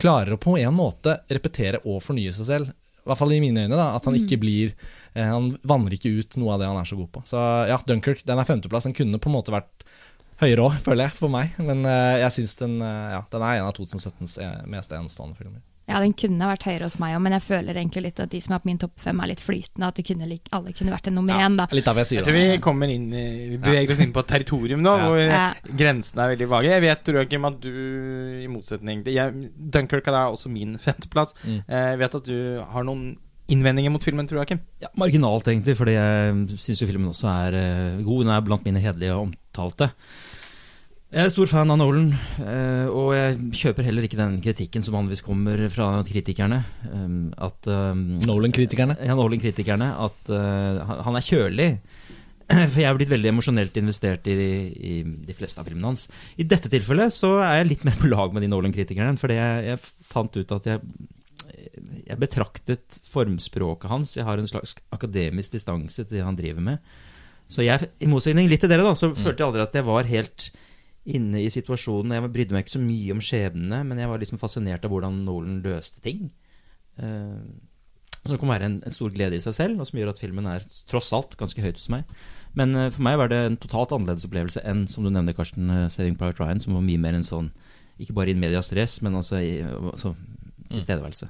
klarer 0.00 0.36
å 0.36 0.40
på 0.40 0.54
en 0.60 0.76
måte 0.76 1.18
repetere 1.28 1.82
og 1.82 2.04
fornye 2.04 2.32
seg 2.36 2.46
selv. 2.52 2.70
I 3.00 3.08
hvert 3.10 3.18
fall 3.18 3.34
i 3.34 3.40
mine 3.42 3.64
øyne. 3.64 3.74
da, 3.74 3.90
At 3.96 4.06
han 4.06 4.14
ikke 4.14 4.38
blir 4.38 4.70
eh, 4.70 4.76
Han 5.14 5.58
vanner 5.66 5.90
ikke 5.96 6.12
ut 6.20 6.36
noe 6.38 6.54
av 6.54 6.60
det 6.60 6.68
han 6.70 6.76
er 6.80 6.84
så 6.88 6.96
god 7.00 7.10
på. 7.12 7.22
Så 7.26 7.40
ja, 7.68 7.78
Dunkerque 7.86 8.24
den 8.26 8.38
er 8.38 8.44
femteplass. 8.48 8.84
Den 8.86 8.94
kunne 8.94 9.18
på 9.18 9.28
en 9.30 9.36
måte 9.38 9.50
vært 9.54 9.82
høyere 10.40 10.68
òg, 10.68 10.78
føler 10.86 11.08
jeg, 11.08 11.16
for 11.18 11.28
meg. 11.32 11.56
Men 11.58 11.82
eh, 11.84 12.20
jeg 12.22 12.32
syns 12.38 12.54
den, 12.62 12.78
eh, 12.80 13.10
ja, 13.16 13.24
den 13.32 13.42
er 13.42 13.58
en 13.58 13.66
av 13.72 13.74
2017s 13.76 14.38
eh, 14.40 14.62
mest 14.70 14.92
enestående 14.94 15.36
filmer. 15.36 15.60
Ja, 15.90 15.98
den 15.98 16.12
kunne 16.14 16.46
vært 16.46 16.62
høyere 16.68 16.86
hos 16.86 16.94
meg 17.02 17.16
òg, 17.16 17.22
men 17.24 17.34
jeg 17.34 17.42
føler 17.42 17.74
egentlig 17.74 18.02
litt 18.04 18.20
at 18.22 18.30
de 18.30 18.38
som 18.38 18.52
er 18.54 18.60
på 18.62 18.68
min 18.68 18.78
topp 18.78 18.92
fem, 19.02 19.18
er 19.24 19.30
litt 19.32 19.40
flytende. 19.42 19.88
At 19.90 19.96
det 19.98 20.04
kunne, 20.06 20.28
lik- 20.30 20.46
alle 20.54 20.70
kunne 20.78 20.92
vært 20.94 21.08
en 21.10 21.16
nummer 21.18 21.34
én, 21.42 21.56
da. 21.58 21.66
Litt 21.74 21.88
av 21.90 21.98
jeg 21.98 22.06
sier. 22.06 22.20
Jeg 22.20 22.28
tror 22.28 22.36
vi 22.38 22.60
kommer 22.62 22.92
inn 22.94 23.08
Vi 23.10 23.58
beveger 23.58 23.90
oss 23.96 24.02
inn 24.04 24.12
på 24.14 24.22
et 24.22 24.30
territorium 24.30 24.84
nå 24.86 24.92
Ja. 25.00 25.08
hvor 25.08 25.18
Ja. 25.18 25.40
grensene 25.82 26.22
er 26.28 26.36
veldig 26.36 26.48
vage. 26.52 26.70
Jeg 26.70 26.84
vet 26.86 27.10
Joakim, 27.10 27.48
at 27.50 27.58
du, 27.66 27.72
i 28.44 28.46
motsetning 28.52 29.02
til 29.02 29.18
Dunkerque 29.18 29.58
Dunkirk 29.74 30.12
er 30.14 30.30
også 30.30 30.52
min 30.54 30.78
femteplass. 30.78 31.34
Mm. 31.42 31.58
Eh, 31.66 31.88
Jeg 31.90 31.98
vet 32.04 32.14
at 32.20 32.30
du 32.30 32.38
har 32.70 32.86
noen 32.86 33.16
innvendinger 33.50 33.92
mot 33.94 34.04
filmen, 34.04 34.26
tror 34.30 34.40
jeg, 34.40 34.46
Akim? 34.48 34.60
Ja, 34.82 34.88
marginalt, 35.00 35.48
egentlig, 35.50 35.76
fordi 35.78 35.94
jeg 35.96 36.58
syns 36.62 36.82
jo 36.82 36.88
filmen 36.90 37.10
også 37.12 37.30
er 37.32 37.56
eh, 37.60 38.02
god. 38.06 38.24
Den 38.24 38.34
er 38.34 38.44
blant 38.46 38.64
mine 38.68 38.82
hederlige 38.82 39.16
og 39.16 39.26
omtalte. 39.28 39.90
Jeg 41.10 41.26
er 41.26 41.32
stor 41.34 41.48
fan 41.50 41.72
av 41.74 41.78
Nolan, 41.80 42.12
eh, 42.38 42.86
og 42.86 43.08
jeg 43.16 43.38
kjøper 43.58 43.82
heller 43.88 44.04
ikke 44.06 44.18
den 44.20 44.36
kritikken 44.44 44.84
som 44.86 44.94
vanligvis 44.94 45.24
kommer 45.26 45.64
fra 45.74 45.88
kritikerne. 46.06 46.60
eh, 46.86 47.16
At 47.48 47.66
Nolan-kritikerne. 47.66 48.96
Ja, 49.02 49.16
Nolan-kritikerne. 49.18 49.90
At 50.06 50.30
han- 50.30 51.02
han 51.08 51.16
er 51.18 51.26
kjølig. 51.26 51.70
For 52.50 52.80
jeg 52.82 52.88
er 52.90 52.96
blitt 52.98 53.10
veldig 53.12 53.30
emosjonelt 53.30 53.76
investert 53.78 54.26
i, 54.26 54.34
i 54.74 54.94
de 55.04 55.34
fleste 55.38 55.60
av 55.62 55.66
filmene 55.68 55.86
hans. 55.92 56.08
I 56.38 56.42
dette 56.50 56.66
tilfellet 56.70 57.12
så 57.14 57.36
er 57.42 57.60
jeg 57.60 57.68
litt 57.68 57.84
mer 57.86 57.94
på 58.00 58.08
lag 58.10 58.32
med 58.34 58.42
de 58.42 58.48
Nolan-kritikerne. 58.50 59.18
Fordi 59.20 59.36
jeg, 59.38 59.66
jeg 59.68 60.06
fant 60.10 60.34
ut 60.40 60.54
at 60.56 60.66
jeg, 60.66 60.80
jeg 61.76 62.18
betraktet 62.20 62.98
formspråket 63.08 63.90
hans. 63.90 64.16
Jeg 64.16 64.26
har 64.26 64.40
en 64.40 64.50
slags 64.50 64.76
akademisk 64.94 65.54
distanse 65.54 66.04
til 66.04 66.18
det 66.18 66.26
han 66.26 66.38
driver 66.38 66.64
med. 66.64 66.92
Så 67.50 67.64
jeg, 67.66 67.88
i 67.98 68.08
motsetning 68.10 68.46
litt 68.50 68.62
til 68.62 68.70
dere, 68.70 68.86
da, 68.86 68.94
så 68.94 69.10
følte 69.10 69.42
jeg 69.42 69.48
aldri 69.48 69.64
at 69.64 69.74
jeg 69.74 69.86
var 69.86 70.06
helt 70.06 70.50
inne 71.10 71.40
i 71.42 71.48
situasjonen. 71.50 72.14
Jeg 72.14 72.32
brydde 72.34 72.54
meg 72.54 72.64
ikke 72.64 72.76
så 72.76 72.82
mye 72.82 73.16
om 73.16 73.24
skjebnene, 73.24 73.80
men 73.88 73.98
jeg 73.98 74.10
var 74.10 74.22
liksom 74.22 74.38
fascinert 74.42 74.86
av 74.86 74.92
hvordan 74.92 75.24
Nolan 75.26 75.58
løste 75.64 76.02
ting. 76.04 76.28
Uh, 77.00 77.40
som 78.20 78.36
kan 78.36 78.52
være 78.52 78.68
en, 78.68 78.76
en 78.84 78.94
stor 78.94 79.10
glede 79.14 79.38
i 79.38 79.42
seg 79.42 79.56
selv, 79.56 79.80
og 79.80 79.88
som 79.88 79.98
gjør 79.98 80.12
at 80.12 80.20
filmen 80.20 80.46
er 80.46 80.66
tross 80.90 81.08
alt 81.16 81.34
ganske 81.40 81.62
høyt 81.64 81.80
hos 81.80 81.88
meg. 81.90 82.06
Men 82.58 82.76
uh, 82.76 82.86
for 82.92 83.02
meg 83.06 83.18
var 83.18 83.32
det 83.32 83.40
en 83.48 83.58
totalt 83.58 83.96
annerledes 83.96 84.28
opplevelse 84.28 84.62
enn, 84.68 84.84
som 84.90 85.06
du 85.06 85.10
nevner, 85.10 85.34
Karsten, 85.34 85.72
uh, 85.72 85.88
'Saving 85.90 86.18
Private 86.20 86.44
Ryan', 86.44 86.62
som 86.62 86.76
var 86.76 86.86
mye 86.86 87.02
mer 87.02 87.18
en 87.18 87.26
sånn 87.26 87.50
ikke 88.00 88.16
bare 88.16 88.32
in 88.32 88.40
medias 88.40 88.70
stress, 88.70 89.00
men 89.04 89.18
altså, 89.18 89.42
i, 89.44 89.58
altså 89.60 90.14
tilstedeværelse. 90.70 91.28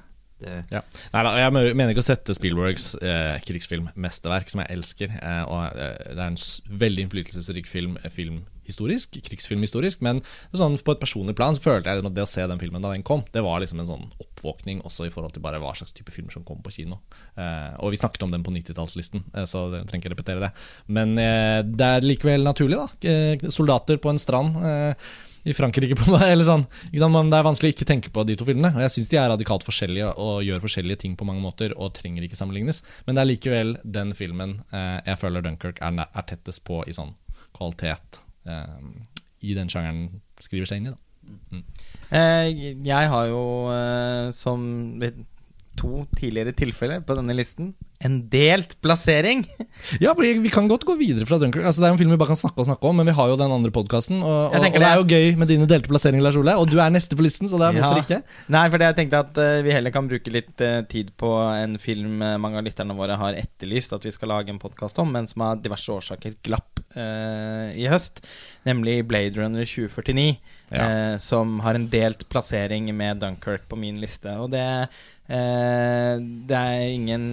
Ja. 0.71 0.81
Nei, 1.13 1.23
jeg 1.41 1.53
mener 1.55 1.93
ikke 1.93 2.03
å 2.03 2.07
sette 2.07 2.35
Spielbergs 2.37 2.93
eh, 3.01 3.37
krigsfilmmesterverk, 3.45 4.51
som 4.51 4.63
jeg 4.63 4.77
elsker. 4.77 5.13
Eh, 5.19 5.43
og 5.45 5.77
eh, 5.77 5.99
Det 6.11 6.17
er 6.17 6.25
en 6.31 6.39
veldig 6.83 7.05
innflytelsesrik 7.05 7.69
film, 7.69 7.97
eh, 8.01 8.13
filmhistorisk, 8.13 9.19
krigsfilmhistorisk. 9.27 10.03
Men 10.05 10.23
sånn, 10.57 10.77
på 10.81 10.95
et 10.95 11.03
personlig 11.03 11.35
plan 11.37 11.57
så 11.57 11.65
følte 11.65 11.93
jeg 11.93 12.03
at 12.03 12.17
det 12.17 12.25
å 12.25 12.29
se 12.29 12.45
den 12.49 12.61
filmen 12.61 12.83
da 12.83 12.93
den 12.95 13.05
kom, 13.07 13.25
det 13.33 13.45
var 13.45 13.63
liksom 13.63 13.83
en 13.83 13.91
sånn 13.91 14.07
oppvåkning 14.23 14.83
også 14.87 15.07
i 15.07 15.13
forhold 15.13 15.35
til 15.35 15.45
bare 15.45 15.61
hva 15.61 15.73
slags 15.77 15.95
type 15.97 16.13
filmer 16.13 16.33
som 16.35 16.45
kommer 16.47 16.65
på 16.67 16.75
kino. 16.79 17.01
Eh, 17.35 17.73
og 17.79 17.93
vi 17.93 18.01
snakket 18.01 18.27
om 18.27 18.33
den 18.33 18.45
på 18.45 18.53
90-tallslisten, 18.55 19.25
eh, 19.33 19.49
så 19.49 19.67
jeg 19.75 19.89
trenger 19.89 20.05
ikke 20.07 20.15
repetere 20.17 20.47
det. 20.47 20.53
Men 20.91 21.17
det 21.17 21.87
er 21.87 22.05
likevel 22.05 22.45
naturlig, 22.45 22.79
da. 22.79 23.51
Soldater 23.53 23.99
på 24.01 24.09
en 24.11 24.21
strand. 24.21 24.57
Eh, 24.65 25.11
i 25.43 25.55
Frankrike. 25.57 25.97
på 25.97 26.09
meg, 26.11 26.27
eller 26.33 26.47
sånn, 26.47 26.65
Det 26.91 27.01
er 27.01 27.47
vanskelig 27.47 27.71
å 27.71 27.75
ikke 27.75 27.89
tenke 27.89 28.13
på 28.13 28.25
de 28.27 28.37
to 28.39 28.47
filmene. 28.47 28.73
Og 28.75 28.83
jeg 28.85 28.95
syns 28.95 29.11
de 29.11 29.21
er 29.21 29.31
radikalt 29.33 29.65
forskjellige 29.67 30.13
og 30.17 30.43
gjør 30.47 30.63
forskjellige 30.65 31.03
ting 31.05 31.15
på 31.17 31.27
mange 31.27 31.43
måter 31.43 31.75
og 31.77 31.93
trenger 31.97 32.25
ikke 32.25 32.39
sammenlignes. 32.39 32.83
Men 33.05 33.17
det 33.17 33.23
er 33.23 33.31
likevel 33.31 33.77
den 33.83 34.15
filmen 34.17 34.59
eh, 34.71 34.99
jeg 35.05 35.21
føler 35.21 35.45
Dunkerque 35.45 35.83
er, 35.85 36.03
er 36.05 36.27
tettest 36.29 36.65
på 36.67 36.83
i 36.87 36.95
sånn 36.95 37.15
kvalitet 37.57 38.21
eh, 38.47 38.91
i 39.41 39.55
den 39.57 39.71
sjangeren 39.71 40.21
skriver 40.41 40.69
seg 40.69 40.81
inn 40.81 40.91
i. 40.91 40.95
da 40.95 40.99
Eh, 42.11 42.47
jeg 42.83 43.09
har 43.13 43.27
jo, 43.31 43.43
eh, 43.71 44.31
som 44.35 44.99
to 45.79 46.05
tidligere 46.17 46.51
tilfeller 46.57 47.01
på 47.05 47.15
denne 47.17 47.33
listen, 47.37 47.73
en 48.01 48.15
delt 48.33 48.73
plassering. 48.81 49.43
Ja, 50.01 50.15
for 50.17 50.25
Vi 50.25 50.49
kan 50.49 50.65
godt 50.67 50.83
gå 50.89 50.95
videre 50.97 51.27
fra 51.29 51.37
Dunkerque. 51.37 51.67
Altså, 51.69 51.83
det 51.83 51.87
er 51.87 51.93
en 51.93 51.99
film 51.99 52.09
vi 52.09 52.17
bare 52.17 52.31
kan 52.33 52.39
snakke 52.39 52.63
og 52.63 52.65
snakke 52.65 52.89
om, 52.89 52.97
men 52.97 53.05
vi 53.05 53.13
har 53.13 53.29
jo 53.29 53.35
den 53.37 53.53
andre 53.53 53.69
podkasten. 53.73 54.23
Og, 54.25 54.55
og, 54.55 54.55
og 54.57 54.73
det 54.81 54.87
er 54.87 54.97
jo 54.97 55.05
gøy 55.05 55.35
med 55.37 55.51
dine 55.53 55.67
delte 55.69 55.91
plasseringer, 55.91 56.23
Lars 56.25 56.39
Ole. 56.41 56.55
Og 56.57 56.65
du 56.71 56.79
er 56.81 56.89
neste 56.93 57.13
på 57.17 57.21
listen, 57.21 57.45
så 57.51 57.59
det 57.61 57.67
er 57.69 57.77
hvorfor 57.77 57.99
Ja. 58.01 58.05
ikke? 58.07 58.37
Nei, 58.57 58.63
fordi 58.73 58.87
jeg 58.89 58.97
tenkte 58.97 59.21
at 59.21 59.37
uh, 59.37 59.61
vi 59.67 59.75
heller 59.75 59.93
kan 59.93 60.09
bruke 60.09 60.33
litt 60.33 60.63
uh, 60.65 60.79
tid 60.89 61.13
på 61.21 61.29
en 61.53 61.77
film 61.81 62.23
eh, 62.25 62.35
mange 62.41 62.57
av 62.57 62.65
lytterne 62.65 62.97
våre 62.97 63.19
har 63.21 63.37
etterlyst 63.37 63.93
at 63.93 64.07
vi 64.09 64.15
skal 64.17 64.33
lage 64.33 64.49
en 64.49 64.59
podkast 64.61 64.97
om, 65.01 65.13
men 65.13 65.29
som 65.29 65.45
av 65.45 65.61
diverse 65.61 65.93
årsaker 65.93 66.39
glapp 66.45 66.81
i 66.91 67.85
høst. 67.87 68.17
Nemlig 68.67 68.97
Blade 69.07 69.37
Runner 69.39 69.63
2049, 69.63 70.33
Ja. 70.75 70.87
som 71.23 71.53
har 71.63 71.77
en 71.77 71.85
delt 71.93 72.25
plassering 72.27 72.89
med 72.97 73.21
Dunkerque 73.23 73.69
på 73.71 73.77
min 73.79 74.01
liste. 74.01 74.33
Og 74.43 74.49
det, 74.51 74.65
det 75.31 76.57
er 76.57 76.81
ingen 76.91 77.27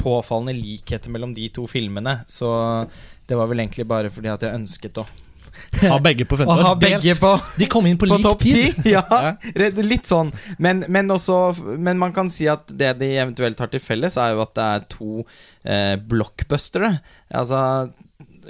påfallende 0.00 0.54
likheter 0.58 1.10
mellom 1.12 1.32
de 1.36 1.48
to 1.54 1.64
filmene, 1.70 2.18
så 2.30 2.50
det 3.28 3.36
var 3.36 3.48
vel 3.50 3.62
egentlig 3.64 3.86
bare 3.88 4.10
fordi 4.12 4.30
at 4.32 4.44
jeg 4.46 4.56
ønsket 4.58 5.00
å, 5.02 5.06
Ha 5.88 5.96
begge 6.04 6.22
på 6.28 6.36
femte 6.38 6.54
ha 6.66 6.70
år. 6.74 6.78
begge 6.78 7.14
på 7.18 7.30
De 7.58 7.66
kom 7.70 7.86
inn 7.90 7.96
på, 7.98 8.06
på 8.06 8.18
lik 8.20 8.42
tid. 8.44 8.76
Ja, 8.94 9.02
Ja. 9.10 9.32
litt 9.82 10.06
sånn. 10.06 10.30
Men, 10.62 10.84
men 10.88 11.10
også 11.10 11.38
Men 11.80 11.98
man 11.98 12.12
kan 12.14 12.28
si 12.30 12.46
at 12.46 12.68
det 12.70 12.92
de 13.00 13.08
eventuelt 13.18 13.58
har 13.58 13.72
til 13.72 13.82
felles, 13.82 14.16
er 14.20 14.36
jo 14.36 14.44
at 14.44 14.52
det 14.54 14.66
er 14.68 14.84
to 14.92 15.24
eh, 15.64 15.96
blockbustere. 15.98 16.92
Altså, 17.34 17.58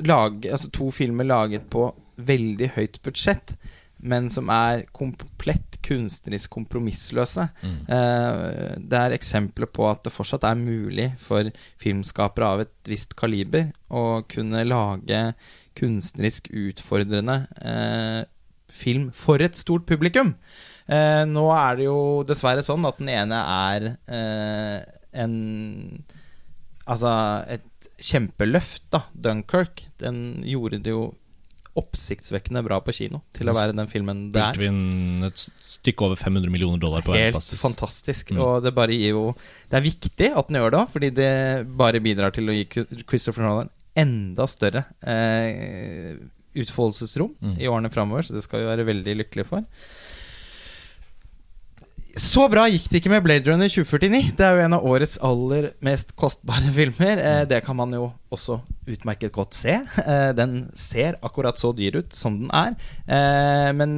lag, 0.04 0.44
altså 0.52 0.68
to 0.74 0.90
filmer 0.94 1.24
laget 1.30 1.64
på 1.72 1.88
veldig 2.18 2.72
høyt 2.76 3.00
budsjett, 3.06 3.54
men 3.98 4.28
som 4.30 4.50
er 4.52 4.84
komplett 4.94 5.78
kunstnerisk 5.84 6.52
kompromissløse. 6.54 7.48
Mm. 7.62 7.76
Eh, 7.96 8.74
det 8.78 9.00
er 9.00 9.16
eksempler 9.16 9.70
på 9.70 9.86
at 9.90 10.04
det 10.06 10.14
fortsatt 10.14 10.46
er 10.46 10.58
mulig 10.58 11.10
for 11.22 11.50
filmskapere 11.82 12.52
av 12.54 12.64
et 12.66 12.90
visst 12.90 13.16
kaliber 13.18 13.70
å 13.88 14.22
kunne 14.30 14.66
lage 14.66 15.22
kunstnerisk 15.78 16.50
utfordrende 16.50 17.40
eh, 17.62 18.22
film 18.68 19.10
for 19.16 19.42
et 19.42 19.58
stort 19.58 19.86
publikum. 19.88 20.34
Eh, 20.88 21.24
nå 21.28 21.48
er 21.54 21.78
det 21.78 21.88
jo 21.88 21.98
dessverre 22.28 22.64
sånn 22.64 22.86
at 22.88 23.00
den 23.00 23.10
ene 23.12 23.42
er 23.72 23.90
eh, 24.06 24.78
en 25.18 25.34
Altså 26.88 27.10
et 27.52 27.88
kjempeløft, 28.00 28.86
da. 28.94 29.02
Dunkirk. 29.12 29.82
Den 30.00 30.40
gjorde 30.48 30.78
det 30.80 30.94
jo 30.94 31.02
oppsiktsvekkende 31.78 32.62
bra 32.66 32.80
på 32.84 32.92
kino 32.96 33.20
til 33.36 33.48
å 33.50 33.54
være 33.56 33.74
den 33.76 33.88
filmen 33.90 34.24
det 34.34 34.42
er. 34.42 34.56
Spilte 34.56 34.72
vi 35.22 35.28
et 35.28 35.44
stykke 35.78 36.06
over 36.08 36.20
500 36.20 36.50
millioner 36.52 36.82
dollar 36.82 37.04
på 37.06 37.14
Helt 37.16 37.38
fantastisk. 37.60 38.32
Mm. 38.34 38.40
Og 38.44 38.62
det 38.66 38.74
bare 38.76 38.96
gir 38.96 39.14
jo 39.14 39.24
Det 39.70 39.78
er 39.78 39.86
viktig 39.86 40.30
at 40.34 40.48
den 40.50 40.58
gjør 40.60 40.74
det 40.76 40.82
fordi 40.94 41.10
det 41.18 41.30
bare 41.78 42.02
bidrar 42.04 42.34
til 42.34 42.50
å 42.50 42.56
gi 42.56 42.66
Christopher 43.04 43.46
Nolan 43.46 43.70
enda 43.98 44.46
større 44.50 44.84
eh, 45.02 46.14
utfoldelsesrom 46.58 47.32
Mm. 47.42 47.56
i 47.60 47.66
årene 47.70 47.90
framover, 47.92 48.22
så 48.26 48.34
det 48.34 48.42
skal 48.44 48.62
vi 48.62 48.68
være 48.70 48.86
veldig 48.86 49.14
lykkelige 49.22 49.46
for. 49.46 49.64
Så 52.18 52.48
bra 52.50 52.64
gikk 52.66 52.88
det 52.90 52.98
ikke 52.98 53.12
med 53.12 53.22
Blade 53.22 53.46
Runner 53.46 53.70
2049. 53.70 54.32
Det 54.34 54.42
er 54.42 54.56
jo 54.58 54.62
en 54.64 54.74
av 54.74 54.86
årets 54.90 55.20
aller 55.22 55.68
mest 55.86 56.10
kostbare 56.18 56.72
filmer. 56.78 57.20
Eh, 57.22 57.42
det 57.46 57.60
kan 57.66 57.78
man 57.78 57.94
jo 57.94 58.08
også 58.34 58.58
utmerket 58.90 59.30
godt 59.34 59.54
se. 59.54 59.76
Eh, 60.02 60.30
den 60.34 60.64
ser 60.74 61.20
akkurat 61.22 61.60
så 61.60 61.70
dyr 61.76 62.00
ut 62.00 62.16
som 62.18 62.40
den 62.40 62.50
er. 62.50 62.74
Eh, 63.06 63.70
men 63.78 63.94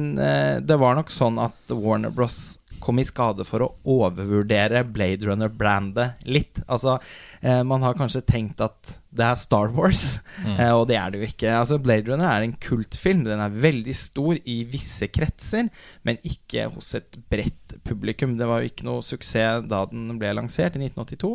det 0.61 0.77
var 0.77 0.99
nok 0.99 1.09
sånn 1.13 1.41
at 1.41 1.73
Warner 1.73 2.13
Bros. 2.13 2.59
Kom 2.83 2.99
i 3.01 3.05
skade 3.07 3.45
for 3.47 3.65
å 3.65 3.71
overvurdere 3.97 4.83
Blade 4.91 5.27
Runner-brandet 5.29 6.25
litt. 6.27 6.61
Altså, 6.67 6.97
eh, 7.41 7.61
man 7.67 7.85
har 7.85 7.97
kanskje 7.99 8.23
tenkt 8.27 8.61
at 8.65 8.97
det 9.11 9.25
er 9.27 9.35
Star 9.35 9.67
Wars, 9.75 10.19
Mm. 10.41 10.55
eh, 10.57 10.71
og 10.73 10.85
det 10.89 10.95
er 10.97 11.11
det 11.11 11.19
jo 11.21 11.27
ikke. 11.27 11.49
Altså, 11.53 11.77
Blade 11.83 12.07
Runner 12.09 12.25
er 12.31 12.45
en 12.45 12.53
kultfilm. 12.63 13.25
Den 13.27 13.41
er 13.43 13.51
veldig 13.61 13.93
stor 13.95 14.37
i 14.47 14.61
visse 14.71 15.05
kretser, 15.13 15.67
men 16.07 16.17
ikke 16.25 16.63
hos 16.73 16.93
et 16.97 17.17
bredt 17.29 17.75
publikum. 17.87 18.37
Det 18.39 18.47
var 18.49 18.61
jo 18.63 18.69
ikke 18.71 18.87
noe 18.87 19.03
suksess 19.05 19.67
da 19.69 19.83
den 19.91 20.15
ble 20.21 20.31
lansert 20.37 20.77
i 20.79 20.81
1982. 20.87 21.33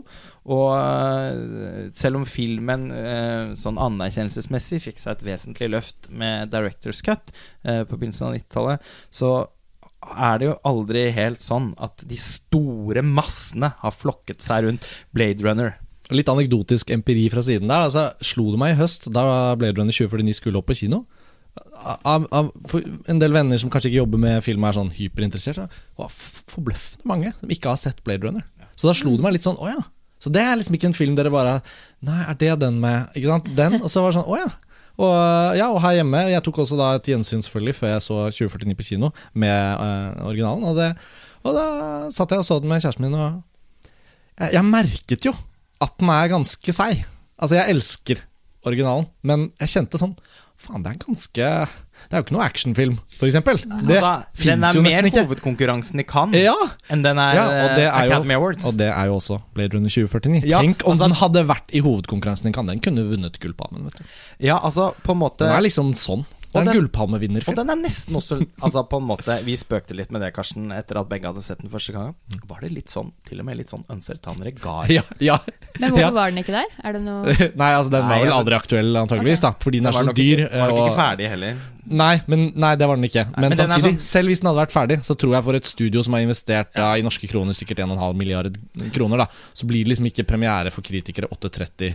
Og 0.56 0.70
eh, 0.78 1.90
selv 1.96 2.20
om 2.22 2.26
filmen 2.28 2.88
øh, 2.94 3.52
sånn 3.60 3.78
anerkjennelsesmessig 3.82 4.80
fikk 4.88 4.98
seg 5.02 5.18
et 5.18 5.26
vesentlig 5.28 5.70
løft 5.76 6.08
med 6.10 6.50
Directors 6.54 7.02
Cut 7.06 7.30
øh, 7.66 7.84
på 7.86 7.94
begynnelsen 8.00 8.30
av 8.30 8.38
90-tallet, 8.40 8.90
så 9.12 9.30
er 10.14 10.38
det 10.38 10.48
jo 10.50 10.54
aldri 10.68 11.08
helt 11.16 11.42
sånn 11.42 11.72
at 11.82 12.04
de 12.06 12.18
store 12.20 13.02
massene 13.04 13.72
har 13.80 13.94
flokket 13.94 14.44
seg 14.44 14.66
rundt 14.66 14.86
Blade 15.16 15.44
Runner. 15.44 15.74
Litt 16.14 16.30
anekdotisk 16.30 16.92
empiri 16.94 17.26
fra 17.32 17.42
siden 17.42 17.66
der. 17.72 17.88
Altså, 17.88 18.08
slo 18.22 18.52
det 18.52 18.60
meg 18.62 18.76
i 18.76 18.80
høst, 18.80 19.10
da 19.10 19.26
Blade 19.58 19.80
Runner 19.80 19.94
2049 19.94 20.38
skulle 20.38 20.62
opp 20.62 20.70
på 20.70 20.78
kino 20.78 21.04
av, 22.02 22.26
av, 22.30 22.50
en 23.06 23.20
del 23.20 23.34
venner 23.34 23.60
som 23.60 23.70
kanskje 23.72 23.90
ikke 23.90 24.02
jobber 24.02 24.20
med 24.20 24.44
film, 24.44 24.64
er 24.66 24.76
sånn 24.76 24.92
hyperinteressert. 24.96 25.76
var 25.98 26.12
forbløffende 26.52 27.08
mange 27.08 27.32
som 27.38 27.52
ikke 27.52 27.72
har 27.72 27.80
sett 27.80 28.02
Blade 28.06 28.26
Runner. 28.26 28.46
Så 28.76 28.90
da 28.90 28.96
slo 28.96 29.14
det 29.16 29.24
meg 29.24 29.36
litt 29.36 29.46
sånn 29.46 29.56
Å 29.56 29.70
ja. 29.70 29.82
Så 30.20 30.28
det 30.32 30.42
er 30.44 30.56
liksom 30.58 30.74
ikke 30.76 30.90
en 30.90 30.96
film 30.96 31.14
dere 31.16 31.30
bare 31.32 31.58
Nei, 32.04 32.18
er 32.28 32.36
det 32.40 32.50
den 32.60 32.76
med 32.80 33.16
Ikke 33.16 33.30
sant? 33.30 33.48
Den? 33.56 33.78
Og 33.80 33.88
så 33.92 34.02
var 34.04 34.12
det 34.12 34.18
sånn 34.18 34.28
Å 34.32 34.36
ja. 34.36 34.50
Og, 34.96 35.12
ja, 35.58 35.66
og 35.68 35.82
her 35.84 35.98
hjemme 35.98 36.22
Jeg 36.30 36.40
tok 36.46 36.62
også 36.62 36.78
da 36.78 36.94
et 36.96 37.08
gjensyn 37.10 37.42
selvfølgelig 37.44 37.76
før 37.76 37.90
jeg 37.92 38.04
så 38.06 38.20
2049 38.32 38.76
på 38.78 38.86
kino 38.88 39.10
med 39.36 39.58
uh, 39.76 40.24
originalen. 40.30 40.64
Og, 40.64 40.78
det, 40.78 40.88
og 41.44 41.58
da 41.58 41.66
satt 42.14 42.32
jeg 42.32 42.40
og 42.40 42.48
så 42.48 42.58
den 42.62 42.72
med 42.72 42.80
kjæresten 42.80 43.04
min, 43.04 43.18
og 43.18 43.42
jeg, 44.40 44.54
jeg 44.56 44.64
merket 44.70 45.28
jo 45.28 45.34
at 45.84 45.92
den 46.00 46.12
er 46.12 46.32
ganske 46.32 46.72
seig. 46.72 47.04
Altså, 47.36 47.58
jeg 47.58 47.76
elsker 47.76 48.22
originalen, 48.66 49.10
men 49.26 49.50
jeg 49.60 49.74
kjente 49.76 50.00
sånn 50.00 50.16
Faen, 50.56 50.80
det 50.80 50.94
er 50.94 51.02
ganske 51.02 51.48
Det 52.06 52.12
er 52.14 52.20
jo 52.20 52.24
ikke 52.26 52.34
noe 52.36 52.44
actionfilm, 52.46 52.98
eksempel. 53.26 53.56
Det 53.58 53.96
Altså, 53.96 54.10
den 54.36 54.44
fins 54.44 54.64
er 54.64 54.76
jo 54.78 54.82
mer 54.82 54.90
nesten 54.90 55.06
ikke. 55.10 55.24
hovedkonkurransen 55.26 56.00
i 56.00 56.04
Cannes 56.06 56.36
Ja, 56.44 56.54
enn 56.92 57.02
den 57.02 57.18
er, 57.18 57.32
ja 57.34 57.46
øh, 57.48 57.78
er 57.82 57.90
Academy 57.90 58.32
jo, 58.36 58.38
Awards. 58.40 58.66
og 58.66 58.78
det 58.78 58.86
er 58.92 59.04
jo 59.10 59.14
også 59.16 59.40
Blade 59.54 59.74
Runner 59.74 59.88
2049. 59.90 60.42
Ja, 60.46 60.60
Tenk 60.62 60.84
om 60.86 60.92
altså- 60.92 61.04
den 61.08 61.16
hadde 61.22 61.46
vært 61.48 61.74
i 61.74 61.80
hovedkonkurransen 61.80 62.48
i 62.48 62.52
Cannes. 62.52 62.70
Den 62.76 62.80
kunne 62.84 63.08
vunnet 63.10 63.40
Gullpalmen. 63.40 63.84
vet. 63.84 64.00
Ja, 64.40 64.58
altså, 64.62 64.92
på 65.02 65.12
en 65.12 65.18
måte 65.18 65.38
Den 65.44 65.56
er 65.56 65.60
liksom 65.66 65.94
sånn. 65.94 66.24
Det 66.46 66.54
Og 66.54 66.60
er 66.60 66.60
en 66.60 66.88
den- 66.88 67.48
Og 67.48 67.56
den 67.56 67.70
er 67.70 67.76
nesten 67.76 68.14
også 68.16 68.38
Altså 68.64 68.82
på 68.88 68.96
en 69.00 69.06
måte 69.08 69.36
Vi 69.44 69.56
spøkte 69.56 69.94
litt 69.98 70.10
med 70.14 70.22
det, 70.22 70.32
Karsten, 70.36 70.70
etter 70.72 71.00
at 71.00 71.08
begge 71.10 71.26
hadde 71.28 71.42
sett 71.42 71.60
den 71.60 71.70
første 71.70 71.92
gangen. 71.92 72.14
Var 72.48 72.60
det 72.62 72.72
litt 72.72 72.88
sånn, 72.92 73.12
til 73.28 73.40
og 73.42 73.46
med 73.48 73.56
litt 73.58 73.68
sånn 73.72 73.84
Ønsertan 73.92 74.40
Regar? 74.42 74.88
Ja, 74.96 75.02
ja. 75.20 75.38
Men 75.80 75.90
hvorfor 75.92 76.00
Ja. 76.06 76.10
var 76.10 76.30
den 76.30 76.42
ikke 76.42 76.54
der? 76.56 76.66
Er 76.84 76.92
det 76.96 77.02
noe 77.02 77.24
Nei, 77.60 77.70
altså 77.76 77.90
den 77.92 78.06
var 78.08 78.18
vel 78.22 78.28
altså- 78.30 78.40
aldri 78.40 78.54
aktuell, 78.60 78.92
antageligvis, 79.02 79.40
da, 79.44 79.52
fordi 79.60 79.80
den 79.82 79.90
er 79.90 79.92
så 79.98 80.06
nok 80.06 80.16
dyr. 80.16 80.44
Ikke, 80.46 80.52
var 80.60 80.68
nok 80.70 80.78
og- 80.78 80.86
ikke 80.90 81.00
ferdig 81.02 81.28
heller. 81.34 81.56
Nei, 81.88 82.16
men, 82.26 82.40
nei, 82.58 82.72
det 82.74 82.86
var 82.90 82.96
den 82.98 83.06
ikke. 83.06 83.22
Men, 83.30 83.44
men 83.44 83.52
er 83.52 83.56
samtidig, 83.60 83.92
sånn- 83.94 84.00
selv 84.02 84.26
hvis 84.32 84.40
den 84.42 84.48
hadde 84.50 84.58
vært 84.58 84.72
ferdig, 84.74 84.96
så 85.06 85.14
tror 85.14 85.36
jeg 85.36 85.44
for 85.46 85.54
et 85.54 85.68
studio 85.68 86.02
som 86.02 86.16
har 86.16 86.24
investert 86.24 86.74
ja, 86.74 86.88
i 86.98 87.02
norske 87.06 87.28
kroner 87.30 87.54
sikkert 87.54 87.78
1,5 87.84 88.16
milliard 88.18 88.56
kroner, 88.96 89.22
da, 89.22 89.26
så 89.54 89.68
blir 89.70 89.84
det 89.86 89.92
liksom 89.92 90.08
ikke 90.10 90.24
premiere 90.26 90.72
for 90.74 90.82
kritikere 90.82 91.28
8.30 91.30 91.92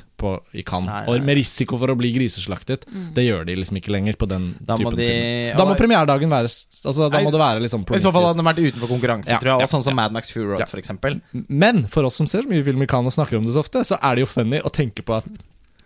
i 0.56 0.64
Cannes. 0.64 0.88
Nei, 0.88 1.02
nei. 1.02 1.12
Og 1.12 1.26
med 1.28 1.36
risiko 1.42 1.78
for 1.82 1.92
å 1.92 1.98
bli 2.00 2.14
griseslaktet. 2.16 2.86
Det 3.18 3.26
gjør 3.28 3.44
de 3.50 3.58
liksom 3.60 3.82
ikke 3.82 3.92
lenger 3.92 4.16
på 4.22 4.30
den 4.32 4.41
Da 4.60 4.76
må 4.78 4.92
typen 4.92 4.98
de- 5.00 5.08
film. 5.08 5.58
Da 5.58 5.66
må 5.70 5.76
premieredagen 5.80 6.30
være 6.34 6.50
Altså, 6.52 7.10
da 7.12 7.22
må 7.22 7.32
det 7.34 7.42
være 7.42 7.62
liksom 7.66 7.86
I 7.96 8.00
så 8.04 8.12
fall 8.16 8.28
hadde 8.28 8.40
den 8.42 8.48
vært 8.50 8.62
utenfor 8.66 8.92
konkurranse, 8.94 9.30
Ja, 9.32 9.40
tror 9.40 9.52
jeg. 9.54 9.60
ja, 9.66 9.72
sånn 9.72 9.84
som 9.84 9.92
ja. 9.94 10.00
Mad 10.02 10.14
Max 10.14 10.32
Fury 10.34 10.48
Road, 10.52 10.60
Ja. 10.60 10.66
eksempel. 10.82 11.22
Men 11.50 11.86
for 11.88 12.04
oss 12.06 12.16
som 12.16 12.28
ser 12.28 12.42
så 12.44 12.50
mye 12.50 12.64
film 12.64 12.82
i 12.82 12.88
Cannes 12.88 13.12
og 13.18 13.26
snakker 13.28 13.38
om 13.38 13.46
det 13.46 13.54
så 13.56 13.64
ofte, 13.64 13.84
så 13.86 13.98
er 14.02 14.16
det 14.16 14.22
jo 14.26 14.32
funny 14.34 14.60
å 14.62 14.72
tenke 14.72 15.04
på 15.06 15.18
at 15.18 15.26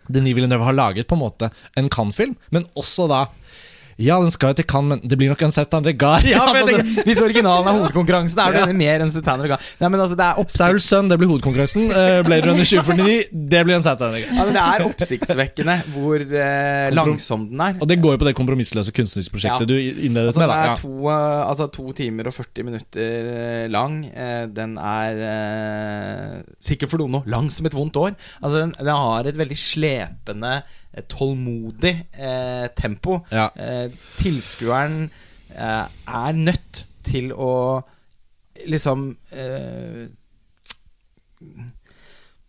Denis 0.08 0.34
Villeneuve 0.36 0.62
har 0.64 0.72
laget 0.72 1.08
på 1.08 1.16
en 1.16 1.22
måte 1.24 1.50
en 1.76 1.88
Cannes-film, 1.88 2.36
men 2.52 2.64
også 2.76 3.08
da 3.08 3.26
Ja, 3.98 4.18
den 4.20 4.28
skal 4.34 4.50
jo 4.52 4.56
til 4.58 4.66
Cannes, 4.68 4.98
men 5.00 5.08
det 5.08 5.16
blir 5.16 5.30
nok 5.32 5.40
en 5.46 5.52
Sertan 5.54 5.84
Regar. 5.86 6.20
Ja, 6.28 6.42
men 6.52 6.66
Altså, 6.68 7.02
Hvis 7.06 7.20
originalen 7.24 7.68
er 7.70 7.76
hovedkonkurransen, 7.78 8.38
er 8.42 8.52
det 8.52 8.60
Ja. 8.66 8.72
mer 8.76 9.00
enn 9.06 9.10
Sultan 9.10 9.40
Regar. 9.40 9.62
Nei, 9.80 9.88
men 9.88 10.00
altså, 10.02 10.16
det 10.18 10.26
er 10.26 10.50
Saul 10.52 10.80
sønn, 10.84 11.08
det 11.08 11.16
blir 11.20 11.30
hovedkonkurransen. 11.30 11.86
Uh, 11.88 12.20
Blade 12.26 12.44
Runner 12.50 12.66
2049, 12.68 13.30
det 13.54 13.62
blir 13.64 13.76
en 13.78 13.84
Sertan 13.86 14.12
Regar. 14.12 14.34
Ja, 14.36 14.44
men 14.44 14.52
det 14.58 14.64
er 14.66 14.84
oppsiktsvekkende 14.90 15.76
hvor 15.94 16.20
uh, 16.20 16.90
langsom 16.98 17.46
den 17.52 17.62
er. 17.70 17.78
Og 17.80 17.88
det 17.88 17.98
går 18.04 18.16
jo 18.18 18.20
på 18.24 18.28
det 18.28 18.34
kompromissløse 18.36 18.92
kunstnerisk-prosjektet 18.96 19.64
Ja. 19.64 19.70
du 19.72 19.76
innledet 19.78 20.34
Altså, 20.34 20.40
med. 20.44 20.48
den 20.52 20.58
er 20.68 20.80
to, 20.82 20.92
uh, 21.08 21.48
altså, 21.48 21.70
to 21.72 21.86
timer 21.96 22.28
og 22.28 22.36
40 22.36 22.68
minutter 22.68 23.68
lang. 23.72 23.96
Den 24.56 24.76
er 24.76 25.22
sikkert 26.62 26.92
for 26.92 27.00
noen 27.02 27.16
nå 27.16 27.22
lang 27.30 27.48
som 27.54 27.66
et 27.68 27.74
vondt 27.76 27.96
år. 28.00 28.12
Altså, 28.42 28.60
den, 28.66 28.74
den 28.76 28.92
har 28.96 29.28
et 29.30 29.38
veldig 29.38 29.56
slepende, 29.58 30.58
tålmodig 31.08 31.94
eh, 32.12 32.66
tempo. 32.76 33.20
Ja. 33.30 33.50
Eh, 33.56 33.90
tilskueren 34.18 35.10
eh, 35.50 35.84
er 36.06 36.32
nødt 36.32 36.84
til 37.06 37.32
å 37.32 37.82
liksom 38.66 39.10
eh, 39.32 40.06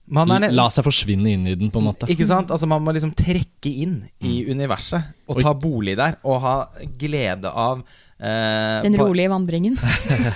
man 0.08 0.32
er 0.38 0.54
La 0.56 0.70
seg 0.72 0.86
forsvinne 0.88 1.34
inn 1.36 1.48
i 1.52 1.56
den, 1.60 1.68
på 1.74 1.82
en 1.82 1.88
måte. 1.90 2.08
Ikke 2.08 2.24
sant? 2.30 2.52
Altså 2.56 2.68
Man 2.72 2.84
må 2.86 2.94
liksom 2.96 3.12
trekke 3.18 3.68
inn 3.84 3.98
i 4.24 4.38
universet 4.48 5.04
og 5.28 5.42
Oi. 5.42 5.44
ta 5.44 5.52
bolig 5.60 5.98
der 6.00 6.16
og 6.24 6.38
ha 6.46 6.54
glede 7.02 7.52
av 7.52 7.82
eh, 8.16 8.78
Den 8.86 8.96
rolige 9.02 9.28
vandringen. 9.34 9.76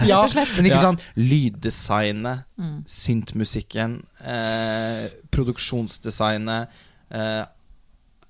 Ja, 0.03 0.19
rett 0.25 0.27
og 0.27 0.33
slett. 0.35 0.51
men 0.57 0.67
ikke 0.67 0.75
Ja. 0.81 0.83
sant? 0.90 1.06
Lyddesignet, 1.15 2.43
Mm. 2.61 2.83
syntmusikken, 2.85 3.93
eh, 4.22 5.07
produksjonsdesignet 5.33 6.67
eh, 7.09 7.45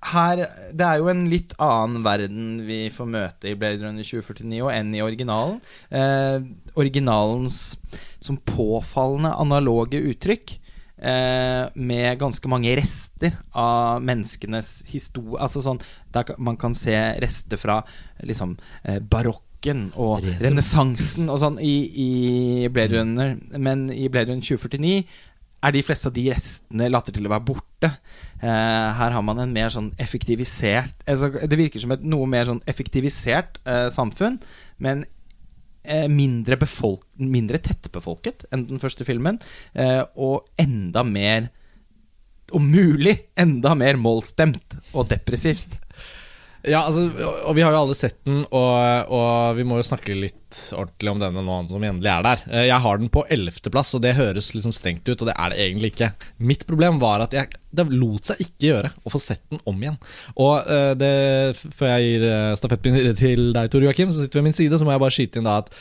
Her 0.01 0.39
Det 0.73 0.85
er 0.85 0.97
jo 0.97 1.11
en 1.11 1.27
litt 1.29 1.53
annen 1.61 2.01
verden 2.05 2.45
vi 2.65 2.87
får 2.93 3.09
møte 3.11 3.51
i 3.51 3.57
Blade 3.59 3.83
Runner 3.83 4.05
2049 4.05 4.63
og 4.63 4.71
enn 4.73 4.95
i 4.97 5.03
originalen. 5.05 5.59
Eh, 5.93 6.41
originalens 6.79 7.77
som 8.21 8.39
påfallende 8.49 9.35
analoge 9.41 10.01
uttrykk. 10.11 10.57
Eh, 11.01 11.63
med 11.73 12.19
ganske 12.21 12.49
mange 12.49 12.73
rester 12.77 13.33
av 13.57 14.01
menneskenes 14.05 14.83
historie. 14.91 15.39
Altså 15.41 15.63
sånn 15.65 15.81
der 16.13 16.35
Man 16.37 16.59
kan 16.61 16.75
se 16.77 16.93
rester 17.21 17.57
fra 17.57 17.79
liksom 18.21 18.53
eh, 18.83 18.99
barokken 19.01 19.87
og 19.97 20.27
renessansen 20.41 21.29
og 21.29 21.41
sånn 21.41 21.57
i, 21.61 21.75
i 21.89 22.69
Blade 22.69 22.99
Runner. 22.99 23.33
Men 23.57 23.89
i 23.89 24.09
Blade 24.13 24.29
Runner 24.29 24.45
2049 24.45 25.01
er 25.61 25.73
de 25.73 25.83
fleste 25.85 26.09
av 26.09 26.15
de 26.15 26.27
restene 26.33 26.89
later 26.89 27.15
til 27.15 27.25
å 27.27 27.33
være 27.33 27.47
borte. 27.49 27.91
Eh, 28.41 28.87
her 28.97 29.13
har 29.13 29.21
man 29.25 29.37
en 29.43 29.51
mer 29.53 29.69
sånn 29.69 29.91
effektivisert 30.01 31.03
altså, 31.05 31.27
Det 31.29 31.59
virker 31.59 31.83
som 31.83 31.91
et 31.93 32.01
noe 32.01 32.25
mer 32.25 32.47
sånn 32.49 32.63
effektivisert 32.65 33.59
eh, 33.69 33.85
samfunn, 33.93 34.39
men 34.81 35.03
eh, 35.85 36.07
mindre, 36.09 36.57
befolk 36.57 37.05
mindre 37.21 37.61
tettbefolket 37.61 38.47
enn 38.49 38.65
den 38.71 38.81
første 38.81 39.05
filmen. 39.05 39.37
Og 40.17 40.47
enda 40.61 41.03
mer 41.05 41.51
Om 42.51 42.65
mulig 42.67 43.13
enda 43.39 43.75
mer 43.77 43.95
målstemt 44.01 44.73
og 44.91 45.07
depressivt. 45.13 45.77
Ja, 46.67 46.81
altså, 46.83 47.07
og 47.47 47.55
vi 47.55 47.63
har 47.63 47.71
jo 47.73 47.85
alle 47.85 47.95
sett 47.97 48.19
den, 48.27 48.43
og, 48.51 49.13
og 49.13 49.55
vi 49.57 49.63
må 49.65 49.79
jo 49.79 49.85
snakke 49.87 50.17
litt 50.17 50.40
ordentlig 50.75 51.11
om 51.11 51.21
denne 51.21 51.43
nå 51.45 51.57
som 51.69 51.83
endelig 51.87 52.11
er 52.11 52.25
der. 52.25 52.43
Eh, 52.51 52.65
Jeg 52.69 52.81
har 52.85 52.97
den 53.01 53.09
på 53.13 53.23
ellevteplass, 53.31 53.93
og 53.97 54.03
det 54.05 54.15
høres 54.17 54.51
liksom 54.55 54.73
strengt 54.75 55.07
ut, 55.09 55.17
og 55.21 55.27
det 55.29 55.35
er 55.37 55.49
det 55.53 55.59
egentlig 55.65 55.91
ikke. 55.93 56.11
Mitt 56.51 56.65
problem 56.69 56.99
var 57.01 57.23
at 57.25 57.33
jeg, 57.37 57.49
det 57.71 57.87
lot 57.93 58.27
seg 58.31 58.41
ikke 58.43 58.67
gjøre 58.69 58.91
å 59.07 59.13
få 59.13 59.21
sett 59.23 59.43
den 59.51 59.61
om 59.69 59.81
igjen. 59.83 59.97
Og 60.35 60.67
eh, 60.67 60.93
det, 60.99 61.11
før 61.77 61.93
jeg 61.95 62.07
gir 62.09 62.27
eh, 62.29 62.53
stafettpinnen 62.59 63.15
til 63.19 63.51
deg, 63.55 63.71
Tor 63.71 63.85
Joakim, 63.87 64.11
som 64.11 64.23
sitter 64.25 64.41
ved 64.41 64.49
min 64.49 64.57
side, 64.57 64.77
så 64.79 64.87
må 64.87 64.95
jeg 64.95 65.03
bare 65.05 65.17
skyte 65.17 65.39
inn 65.41 65.47
da 65.49 65.59
at 65.63 65.71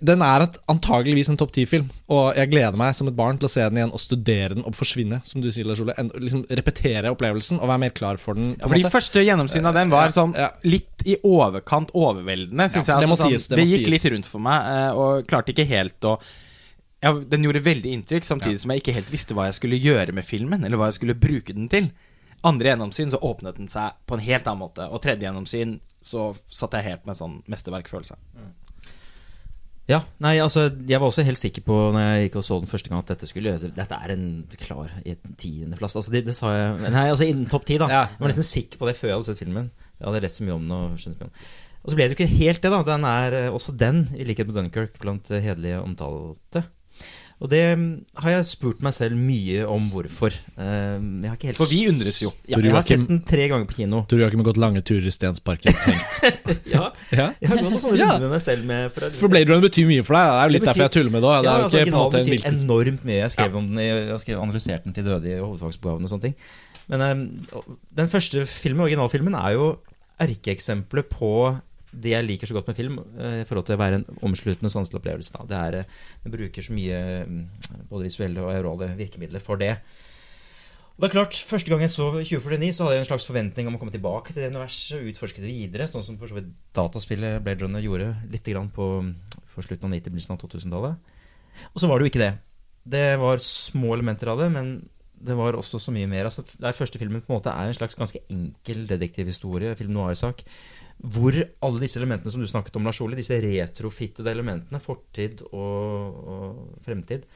den 0.00 0.22
er 0.24 0.44
et, 0.46 0.56
antageligvis 0.72 1.28
en 1.28 1.36
topp 1.40 1.50
ti-film, 1.56 1.88
og 2.12 2.36
jeg 2.38 2.48
gleder 2.52 2.76
meg 2.80 2.94
som 2.96 3.08
et 3.10 3.16
barn 3.18 3.36
til 3.40 3.48
å 3.48 3.50
se 3.52 3.60
den 3.64 3.76
igjen 3.80 3.92
og 3.92 4.00
studere 4.00 4.54
den 4.56 4.64
og 4.64 4.76
forsvinne, 4.78 5.18
som 5.28 5.42
du 5.44 5.50
sier, 5.52 5.66
Lars 5.68 5.82
Ole. 5.84 5.94
En, 6.00 6.08
liksom 6.22 6.44
repetere 6.48 7.10
opplevelsen 7.12 7.60
og 7.60 7.68
være 7.68 7.82
mer 7.84 7.94
klar 7.96 8.16
for 8.22 8.38
den. 8.38 8.54
Ja, 8.54 8.62
for 8.64 8.72
Fordi 8.74 8.86
måte. 8.86 8.94
første 8.96 9.24
gjennomsyn 9.26 9.68
av 9.68 9.76
den 9.76 9.92
var 9.92 10.14
sånn 10.16 10.34
litt 10.64 11.04
i 11.06 11.18
overkant 11.26 11.92
overveldende, 11.96 12.68
syns 12.72 12.88
Ja, 12.88 12.96
jeg. 12.96 13.06
det 13.06 13.10
må 13.12 13.16
Altså, 13.18 13.30
sies, 13.30 13.48
det 13.48 13.56
det 13.58 13.64
må 13.64 13.70
gikk 13.74 13.86
sies. 13.86 13.94
litt 13.96 14.12
rundt 14.16 14.26
for 14.32 14.44
meg, 14.46 14.66
eh, 14.72 14.90
og 14.96 15.26
klarte 15.30 15.52
ikke 15.54 15.66
helt 15.70 16.00
å 16.08 16.18
ja, 17.02 17.12
Den 17.12 17.44
gjorde 17.44 17.60
veldig 17.62 17.90
inntrykk, 17.92 18.24
samtidig 18.24 18.58
som 18.62 18.70
jeg 18.72 18.80
ikke 18.82 18.94
helt 18.96 19.10
visste 19.12 19.34
hva 19.36 19.44
jeg 19.50 19.54
skulle 19.60 19.78
gjøre 19.78 20.14
med 20.16 20.24
filmen, 20.24 20.64
eller 20.64 20.80
hva 20.80 20.88
jeg 20.88 20.96
skulle 20.98 21.14
bruke 21.14 21.52
den 21.54 21.68
til. 21.68 21.90
Andre 22.42 22.72
gjennomsyn 22.72 23.10
så 23.12 23.18
åpnet 23.20 23.56
den 23.60 23.68
seg 23.68 23.92
på 24.08 24.16
en 24.16 24.24
helt 24.24 24.46
annen 24.48 24.62
måte, 24.64 24.86
og 24.90 25.02
tredje 25.04 25.26
gjennomsyn 25.28 25.76
så 26.02 26.30
satt 26.48 26.72
jeg 26.78 26.86
helt 26.88 27.06
med 27.06 27.18
sånn 27.18 27.42
mesterverkfølelse. 27.52 28.16
Ja, 29.86 30.00
nei, 30.18 30.32
altså 30.42 30.64
Jeg 30.66 30.98
var 30.98 31.06
også 31.06 31.22
helt 31.22 31.38
sikker 31.38 31.62
på 31.62 31.74
Når 31.94 32.02
jeg 32.02 32.22
gikk 32.24 32.40
og 32.40 32.42
så 32.42 32.56
den 32.58 32.70
første 32.70 32.90
gang 32.90 33.04
at 33.04 33.10
dette 33.12 33.28
skulle 33.30 33.52
Dette 33.54 33.98
er 34.02 34.14
en 34.16 34.24
klar 34.58 34.90
i 35.06 35.14
tiendeplass. 35.38 35.94
Altså, 36.00 36.10
det, 36.10 36.24
det 36.26 36.34
sa 36.34 36.50
jeg 36.56 36.90
Nei, 36.90 37.04
altså 37.12 37.28
innen 37.28 37.46
topp 37.50 37.68
ti, 37.68 37.78
da. 37.78 37.86
Ja. 37.92 38.00
Jeg 38.10 38.24
var 38.24 38.32
nesten 38.32 38.48
sikker 38.48 38.80
på 38.80 38.88
det 38.90 38.96
før 38.98 39.12
jeg 39.12 39.18
hadde 39.18 39.28
sett 39.28 39.42
filmen. 39.44 39.70
Jeg 40.00 40.08
hadde 40.08 40.24
lest 40.26 40.40
så 40.40 40.46
mye 40.46 40.56
om 40.58 40.66
den 40.66 40.74
og 40.76 40.98
skjønt 41.00 41.22
mye 41.22 41.28
om 41.28 41.32
den. 41.32 41.46
Og 41.86 41.92
så 41.92 41.98
ble 41.98 42.08
det 42.08 42.16
jo 42.16 42.18
ikke 42.18 42.40
helt 42.40 42.64
det, 42.64 42.72
da. 42.74 42.80
Den 42.88 43.06
er 43.06 43.36
eh, 43.38 43.52
også 43.54 43.76
den, 43.78 44.00
i 44.18 44.26
likhet 44.26 44.48
med 44.48 44.56
Dunkerque, 44.58 44.98
blant 44.98 45.30
eh, 45.30 45.44
hederlige 45.44 45.78
omtalte. 45.84 46.64
Og 47.36 47.50
det 47.52 47.60
mm, 47.76 47.88
har 48.22 48.32
jeg 48.32 48.44
spurt 48.48 48.78
meg 48.84 48.94
selv 48.96 49.18
mye 49.20 49.66
om 49.68 49.90
hvorfor. 49.92 50.32
Eh, 50.56 50.94
Jeg 50.96 51.28
har 51.28 51.34
ikke 51.36 51.50
helt 51.50 51.58
For 51.60 51.68
vi 51.68 51.82
undres 51.90 52.20
jo. 52.22 52.30
ja, 52.48 52.56
Jeg 52.56 52.72
har 52.72 52.86
sett 52.86 53.02
den 53.10 53.20
tre 53.28 53.44
ganger 53.52 53.68
på 53.68 53.76
kino. 53.82 54.00
Tor 54.08 54.22
Joakim 54.22 54.40
har 54.40 54.48
gått 54.48 54.60
lange 54.62 54.80
turer 54.80 55.04
i 55.10 55.12
Stensparken. 55.12 55.76
tenkt. 55.82 56.62
Ja, 56.72 56.86
ja. 57.12 57.26
jeg 57.40 57.50
har 57.50 57.60
gått 57.60 57.68
noen 57.74 57.82
sånne 57.82 57.98
runder 58.00 58.24
med 58.24 58.32
meg 58.38 58.42
selv 58.44 58.64
med 58.68 58.94
for 58.94 59.18
For 59.20 59.32
Blade 59.32 59.50
Runner 59.52 59.66
betyr 59.68 59.88
mye 59.90 60.06
for 60.06 60.16
deg. 60.16 60.30
Det 60.32 60.38
er 60.40 60.48
jo 60.48 60.54
litt 60.56 60.64
betyr... 60.64 60.70
derfor 60.70 60.86
jeg 60.86 60.94
tuller 60.96 61.12
med 61.12 61.26
det 61.26 61.30
òg. 61.32 61.36
Ja, 61.36 61.56
altså, 61.66 61.82
en 61.82 61.98
betyr 62.16 62.48
enormt 62.54 63.04
mye. 63.10 63.18
Jeg 63.20 63.34
skrev 63.36 63.60
om 63.60 63.68
den 63.68 63.84
jeg 63.84 64.22
skrev 64.24 64.40
analyserte 64.40 64.88
den 64.88 64.96
til 64.96 65.08
døde 65.10 65.28
i 65.34 65.36
hovedfagsoppgaven 65.42 66.08
og 66.08 66.14
sånne 66.14 66.30
ting. 66.30 66.36
Men 66.88 67.04
eh, 67.04 67.60
den 68.00 68.08
første 68.12 68.46
filmen, 68.48 68.86
originalfilmen, 68.86 69.36
er 69.36 69.58
jo 69.58 69.70
erkeeksempelet 70.24 71.12
på 71.12 71.30
det 71.96 72.12
jeg 72.12 72.26
liker 72.26 72.48
så 72.48 72.56
godt 72.56 72.68
med 72.70 72.76
film, 72.78 72.98
eh, 73.18 73.40
i 73.42 73.46
forhold 73.48 73.66
til 73.68 73.76
å 73.76 73.80
være 73.80 74.00
en 74.00 74.08
omsluttende 74.26 74.72
sanselig 74.72 75.00
opplevelse. 75.00 75.32
Da. 75.32 75.46
Det 75.48 75.56
er, 75.56 75.78
eh, 75.80 76.02
Den 76.24 76.34
bruker 76.34 76.62
så 76.62 76.74
mye 76.76 76.98
mm, 77.26 77.46
både 77.88 78.08
visuelle 78.08 78.42
og 78.42 78.52
aurale 78.52 78.90
virkemidler 78.98 79.40
for 79.40 79.56
det. 79.56 79.76
Og 80.96 81.04
det 81.04 81.10
er 81.10 81.12
klart, 81.12 81.36
Første 81.36 81.68
gang 81.68 81.82
jeg 81.84 81.92
så 81.92 82.08
2049, 82.08 82.72
så 82.72 82.84
hadde 82.84 82.96
jeg 82.96 83.04
en 83.04 83.10
slags 83.10 83.26
forventning 83.28 83.68
om 83.68 83.76
å 83.76 83.78
komme 83.78 83.92
tilbake 83.92 84.32
til 84.32 84.42
det 84.42 84.52
universet 84.54 84.96
og 84.96 85.10
utforske 85.10 85.42
det 85.44 85.52
videre, 85.52 85.88
sånn 85.88 86.04
som 86.04 86.16
for 86.16 86.26
så 86.26 86.38
vidt 86.38 86.48
dataspillet 86.72 87.42
Blade 87.44 87.64
Runner 87.64 87.84
gjorde 87.84 88.14
litt 88.32 88.48
på, 88.72 88.86
på 89.54 89.62
slutten 89.64 89.92
av 89.92 89.92
90-, 89.92 90.08
begynnelsen 90.08 90.36
av 90.36 90.40
2000-tallet. 90.40 90.96
Og 91.74 91.80
så 91.80 91.88
var 91.88 91.98
det 91.98 92.06
jo 92.06 92.12
ikke 92.14 92.24
det. 92.24 92.32
Det 92.86 93.18
var 93.20 93.42
små 93.42 93.92
elementer 93.92 94.28
av 94.32 94.40
det, 94.40 94.48
men 94.52 94.88
det 95.26 95.36
var 95.36 95.56
også 95.56 95.80
så 95.80 95.92
mye 95.92 96.08
mer. 96.08 96.28
Altså, 96.28 96.44
der 96.60 96.76
første 96.76 96.98
filmen 97.00 97.20
på 97.20 97.32
en 97.32 97.38
måte 97.38 97.52
er 97.52 97.68
en 97.68 97.76
slags 97.76 97.96
ganske 97.98 98.20
enkel 98.32 98.86
detektivhistorie, 98.88 99.76
film 99.76 99.94
noir-sak, 99.96 100.44
hvor 100.96 101.36
alle 101.36 101.82
disse 101.82 101.98
elementene 102.00 102.32
som 102.32 102.40
du 102.40 102.48
snakket 102.48 102.78
om, 102.78 102.86
Lars 102.88 103.00
Ole, 103.04 103.18
disse 103.18 103.36
retrofittede 103.42 104.32
elementene, 104.32 104.80
fortid 104.80 105.42
og, 105.50 106.22
og 106.32 106.80
fremtid, 106.86 107.26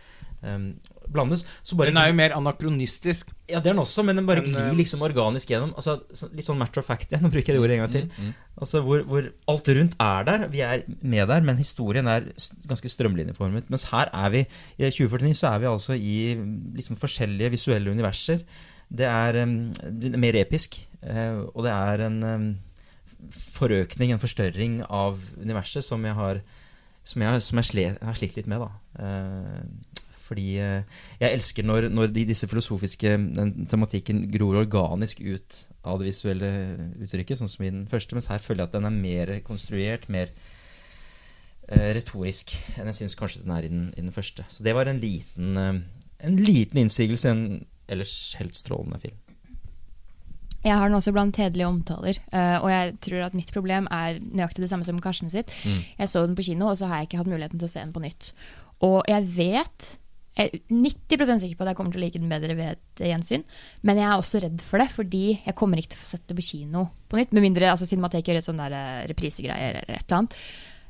um, 0.41 0.71
blandes. 1.13 1.43
Så 1.63 1.77
bare 1.77 1.91
Den 1.91 2.01
er 2.01 2.09
jo 2.09 2.17
mer 2.17 2.35
anakronistisk. 2.37 3.31
ja, 3.49 3.59
det 3.59 3.67
er 3.67 3.75
den 3.75 3.83
også, 3.83 4.03
men 4.07 4.17
den 4.17 4.27
bare 4.27 4.45
glir 4.47 4.71
eh, 4.71 4.77
liksom 4.79 5.03
organisk 5.03 5.51
gjennom. 5.53 5.75
Altså, 5.77 5.99
litt 6.33 6.47
sånn 6.47 6.59
matter 6.61 6.81
of 6.81 6.89
fact 6.89 7.13
igjen, 7.13 7.23
nå 7.27 7.33
bruker 7.35 7.53
jeg 7.53 7.59
det 7.59 7.65
ordet 7.65 7.77
en 7.77 7.85
gang 7.85 7.93
til. 7.97 8.09
Mm, 8.17 8.33
Altså, 8.61 8.83
hvor, 8.85 9.05
hvor 9.09 9.29
alt 9.49 9.69
rundt 9.77 9.95
er 10.05 10.25
der, 10.29 10.47
vi 10.53 10.61
er 10.65 10.83
med 11.01 11.29
der, 11.29 11.45
men 11.45 11.61
historien 11.61 12.09
er 12.13 12.27
ganske 12.69 12.93
strømlinjeformet. 12.93 13.71
Mens 13.73 13.87
her 13.93 14.11
er 14.13 14.35
vi, 14.35 14.43
i 14.77 14.89
2049 14.89 15.37
så 15.37 15.53
er 15.53 15.63
vi 15.63 15.71
altså 15.71 15.97
i 15.97 16.17
liksom 16.77 16.99
forskjellige 17.01 17.55
visuelle 17.57 17.93
universer. 17.93 18.43
Det 18.91 19.07
er 19.07 19.43
um, 19.45 19.71
er 19.87 20.19
mer 20.21 20.41
episk, 20.41 20.81
uh, 21.05 21.47
og 21.55 21.65
det 21.65 21.73
er 21.77 22.07
en 22.09 22.21
em, 22.27 22.51
forøkning, 23.31 24.13
en 24.13 24.23
forstørring 24.23 24.81
av 24.89 25.21
universet 25.41 25.85
som 25.87 26.05
jeg 26.05 26.17
har 26.19 26.43
som 27.11 27.25
jeg, 27.25 27.43
som 27.43 27.61
jeg 27.61 27.69
slet, 27.71 27.99
har 28.05 28.17
slitt 28.19 28.37
litt 28.37 28.49
med, 28.51 28.63
da. 28.63 28.71
Eh, 29.01 30.05
fordi 30.31 30.47
eh, 30.63 31.01
jeg 31.19 31.35
elsker 31.35 31.67
når, 31.67 31.89
når 31.91 32.13
de, 32.15 32.27
disse 32.29 32.47
filosofiske 32.47 33.17
tematikken 33.73 34.23
gror 34.31 34.61
organisk 34.61 35.23
ut 35.25 35.59
av 35.83 35.99
det 35.99 36.11
visuelle 36.11 36.51
uttrykket, 37.03 37.41
sånn 37.41 37.51
som 37.51 37.67
i 37.67 37.73
den 37.73 37.89
første. 37.91 38.15
Mens 38.15 38.31
her 38.31 38.43
føler 38.43 38.63
jeg 38.63 38.71
at 38.71 38.77
den 38.77 38.87
er 38.87 39.01
mer 39.01 39.33
konstruert, 39.47 40.07
mer 40.13 40.31
uh, 40.31 41.91
retorisk 41.97 42.55
enn 42.77 42.93
jeg 42.93 43.01
syns 43.01 43.19
kanskje 43.19 43.43
den 43.43 43.57
er 43.57 43.67
i 43.67 43.73
den, 43.73 43.89
i 43.97 44.05
den 44.05 44.15
første. 44.15 44.47
Så 44.53 44.63
det 44.67 44.77
var 44.79 44.87
en 44.87 45.03
liten, 45.03 45.59
uh, 45.59 45.83
en 46.23 46.39
liten 46.39 46.85
innsigelse 46.85 47.27
i 47.27 47.35
en 47.35 47.45
ellers 47.91 48.15
helt 48.39 48.55
strålende 48.55 49.03
film. 49.03 49.19
Jeg 50.65 50.77
har 50.77 50.91
den 50.91 50.99
også 50.99 51.15
blant 51.17 51.39
hederlige 51.41 51.69
omtaler, 51.71 52.19
eh, 52.37 52.57
og 52.61 52.69
jeg 52.69 52.97
tror 53.07 53.29
at 53.29 53.37
mitt 53.39 53.53
problem 53.55 53.89
er 53.91 54.19
nøyaktig 54.21 54.67
det 54.67 54.71
samme 54.73 54.85
som 54.85 55.01
Karsten 55.01 55.33
sitt. 55.33 55.53
Mm. 55.65 55.81
Jeg 56.03 56.13
så 56.13 56.27
den 56.27 56.37
på 56.37 56.45
kino, 56.51 56.69
og 56.69 56.77
så 56.77 56.91
har 56.91 57.01
jeg 57.01 57.11
ikke 57.11 57.23
hatt 57.23 57.33
muligheten 57.33 57.63
til 57.63 57.71
å 57.71 57.73
se 57.73 57.81
den 57.81 57.95
på 57.97 58.05
nytt. 58.05 58.33
Og 58.85 59.01
jeg 59.09 59.27
vet 59.37 59.89
jeg 60.39 60.47
er 60.47 60.61
90% 60.73 61.43
sikker 61.43 61.59
på 61.59 61.65
at 61.65 61.73
jeg 61.73 61.77
kommer 61.77 61.93
til 61.93 62.01
å 62.01 62.05
like 62.05 62.21
den 62.21 62.31
bedre 62.31 62.55
ved 62.57 62.77
et 62.77 63.03
gjensyn. 63.11 63.43
Men 63.85 63.99
jeg 63.99 64.07
er 64.07 64.17
også 64.17 64.41
redd 64.45 64.63
for 64.65 64.81
det, 64.81 64.87
fordi 64.95 65.25
jeg 65.35 65.57
kommer 65.59 65.81
ikke 65.81 65.93
til 65.95 66.01
å 66.01 66.05
få 66.05 66.11
sett 66.13 66.27
det 66.31 66.37
på 66.39 66.47
kino 66.47 66.85
på 67.11 67.19
nytt. 67.19 67.35
Med 67.37 67.45
mindre 67.45 67.73
altså, 67.73 67.89
Cinemateket 67.89 68.31
gjør 68.31 68.41
et 68.41 68.47
sånn 68.47 68.63
der 68.63 68.77
eh, 68.79 69.01
reprisegreier 69.11 69.81
eller 69.83 69.99
et 69.99 70.05
eller 70.07 70.21
annet. 70.21 70.39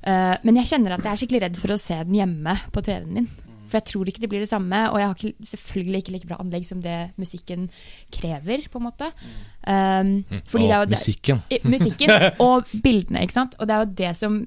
Uh, 0.01 0.33
men 0.49 0.57
jeg 0.57 0.71
kjenner 0.71 0.95
at 0.95 1.05
jeg 1.05 1.13
er 1.13 1.21
skikkelig 1.21 1.41
redd 1.43 1.59
for 1.61 1.75
å 1.75 1.81
se 1.81 1.97
den 2.09 2.15
hjemme 2.17 2.55
på 2.73 2.81
TV-en 2.85 3.17
min. 3.19 3.27
For 3.71 3.79
jeg 3.79 3.87
tror 3.93 4.11
ikke 4.11 4.21
det 4.25 4.31
blir 4.33 4.43
det 4.45 4.51
samme, 4.51 4.83
og 4.91 4.99
jeg 4.99 5.07
har 5.11 5.15
ikke, 5.19 5.49
selvfølgelig 5.55 6.03
ikke 6.03 6.15
like 6.17 6.29
bra 6.31 6.41
anlegg 6.43 6.67
som 6.67 6.81
det 6.85 6.99
musikken 7.21 7.69
krever, 8.13 8.67
på 8.71 8.81
en 8.83 8.89
måte. 8.91 9.11
Um, 9.67 10.15
er 10.29 10.81
Og 10.81 10.89
det- 10.91 10.99
musikken. 10.99 11.43
musikken 11.65 12.11
og 12.47 12.65
bildene, 12.83 13.23
ikke 13.23 13.39
sant. 13.39 13.55
Og 13.61 13.69
det 13.69 13.77
er 13.77 13.85
jo 13.85 13.95
det 14.03 14.17
som 14.19 14.41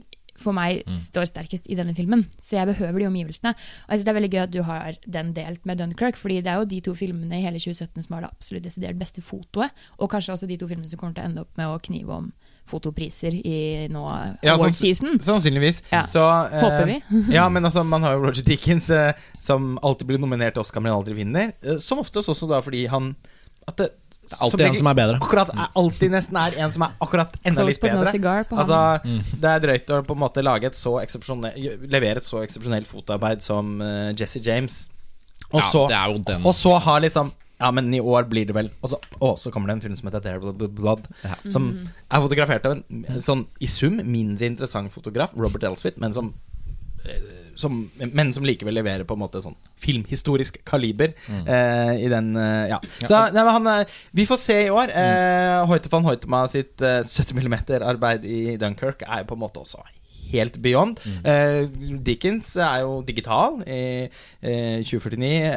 for 0.44 0.52
meg 0.52 0.82
står 1.00 1.28
sterkest 1.30 1.70
i 1.72 1.76
denne 1.78 1.94
filmen. 1.96 2.26
Så 2.42 2.58
jeg 2.58 2.68
behøver 2.68 3.00
de 3.00 3.08
omgivelsene. 3.08 3.54
Jeg 3.90 4.00
Det 4.04 4.08
er 4.12 4.18
veldig 4.18 4.32
gøy 4.34 4.42
at 4.44 4.52
du 4.52 4.62
har 4.64 4.98
den 5.08 5.32
delt 5.34 5.66
med 5.66 5.78
Dunkerque, 5.80 6.18
fordi 6.20 6.42
det 6.42 6.48
er 6.52 6.58
jo 6.60 6.66
de 6.66 6.82
to 6.82 6.94
filmene 6.98 7.38
i 7.40 7.44
hele 7.46 7.60
2017 7.62 8.04
som 8.04 8.16
har 8.18 8.22
det 8.26 8.32
absolutt 8.34 8.64
desidert 8.66 9.00
beste 9.00 9.22
fotoet, 9.22 9.72
og 10.00 10.10
kanskje 10.12 10.34
også 10.34 10.48
de 10.50 10.58
to 10.58 10.68
filmene 10.68 10.90
som 10.90 11.00
kommer 11.00 11.16
til 11.16 11.24
å 11.24 11.30
ende 11.30 11.42
opp 11.46 11.56
med 11.58 11.68
å 11.70 11.80
knive 11.80 12.10
om 12.12 12.34
fotopriser 12.70 13.34
i 13.46 13.88
nå 13.92 14.04
Ja, 14.42 14.54
award 14.56 14.72
sånn- 14.72 14.78
season. 14.96 15.20
Sannsynligvis. 15.20 15.82
Ja. 15.92 16.04
Så, 16.10 16.22
eh, 16.52 16.62
Håper 16.64 16.86
vi. 16.88 17.02
ja, 17.36 17.48
men 17.50 17.64
altså, 17.66 17.84
man 17.86 18.02
har 18.04 18.14
jo 18.16 18.24
Roger 18.24 18.44
Dickens, 18.48 18.90
eh, 18.90 19.14
som 19.40 19.78
alltid 19.84 20.08
blir 20.08 20.18
nominert 20.24 20.54
til 20.56 20.62
Oscar, 20.64 20.82
men 20.82 20.94
aldri 20.94 21.14
vinner. 21.14 21.54
Eh, 21.64 21.78
som 21.78 22.00
oftest 22.00 22.30
også 22.30 22.48
da 22.50 22.62
fordi 22.62 22.86
han 22.88 23.16
at 23.68 23.78
det, 23.78 23.90
Det 24.24 24.38
er 24.40 24.44
alltid 24.46 24.62
en 24.66 24.78
som 24.80 24.88
er 24.88 24.96
bedre. 24.96 25.18
Akkurat 25.20 25.50
er, 25.52 25.68
alltid 25.76 26.12
nesten 26.12 26.38
er 26.40 26.56
en 26.64 26.72
som 26.72 26.84
er 26.88 26.94
akkurat 27.04 27.34
enda 27.44 27.62
Close 27.62 27.74
litt 27.74 27.82
bedre. 27.84 28.46
no. 28.50 28.58
Altså, 28.58 28.80
Mm. 29.04 29.22
Det 29.42 29.50
er 29.52 29.60
drøyt 29.60 29.88
å 29.92 30.02
på 30.08 30.16
en 30.16 30.20
måte 30.24 30.44
lage 30.44 30.64
et 30.66 30.74
så 30.80 30.94
levere 31.92 32.18
et 32.18 32.24
så 32.24 32.40
eksepsjonelt 32.42 32.88
fotoarbeid 32.88 33.42
som 33.42 33.82
uh, 33.82 34.14
Jesse 34.16 34.40
James. 34.42 34.90
Og 35.52 35.60
Ja, 35.62 35.68
så 35.70 35.88
det 35.90 35.96
er 36.00 36.08
jo 36.14 36.18
den. 36.24 36.46
og 36.46 36.54
så 36.56 36.80
har 36.80 37.02
liksom 37.02 37.32
Ja, 37.64 37.70
men 37.72 37.88
i 37.96 38.02
år 38.04 38.28
blir 38.28 38.46
det 38.50 38.56
vel 38.58 38.68
Og 38.84 38.92
så, 38.92 38.98
å, 39.24 39.34
så 39.40 39.52
kommer 39.54 39.72
det 39.72 39.78
en 39.78 39.84
film 39.86 39.96
som 39.96 40.10
heter 40.10 40.26
Terrible 40.26 40.68
Blood, 40.68 41.08
som 41.48 41.70
er 42.12 42.26
fotografert 42.26 42.68
av 42.68 42.76
en 42.82 43.22
sånn 43.24 43.46
i 43.64 43.70
sum 43.72 44.02
mindre 44.04 44.50
interessant 44.52 44.92
fotograf, 44.92 45.32
Robert 45.40 45.64
Elswit, 45.70 45.98
men 46.04 46.14
som 46.16 46.34
eh, 47.08 47.40
som, 47.56 47.76
men 48.00 48.32
som 48.34 48.46
likevel 48.46 48.74
leverer 48.80 49.06
på 49.06 49.14
en 49.14 49.22
måte 49.22 49.42
sånn 49.44 49.56
filmhistorisk 49.84 50.58
kaliber 50.66 51.12
eh, 51.30 51.92
i 52.02 52.08
den 52.12 52.32
eh, 52.40 52.72
Ja. 52.72 52.80
Så 53.04 53.20
nei, 53.34 53.44
men 53.44 53.52
han, 53.54 53.68
eh, 53.74 53.98
vi 54.18 54.26
får 54.26 54.40
se 54.42 54.58
i 54.66 54.72
år. 54.74 54.90
Eh, 54.90 55.60
Hoite 55.70 55.92
van 55.94 56.08
Hoitema 56.08 56.44
sitt 56.52 56.82
eh, 56.82 57.04
70 57.06 57.38
mm-arbeid 57.38 58.26
i 58.26 58.40
Dunkerque 58.62 59.06
er 59.06 59.22
jo 59.24 59.30
på 59.30 59.38
en 59.38 59.44
måte 59.46 59.62
også 59.62 59.84
helt 60.34 60.58
beyond. 60.66 60.98
Eh, 61.30 61.68
Dickens 62.02 62.56
er 62.58 62.82
jo 62.88 63.02
digital 63.06 63.62
i 63.70 63.84
eh, 64.42 64.82
2049. 64.82 65.54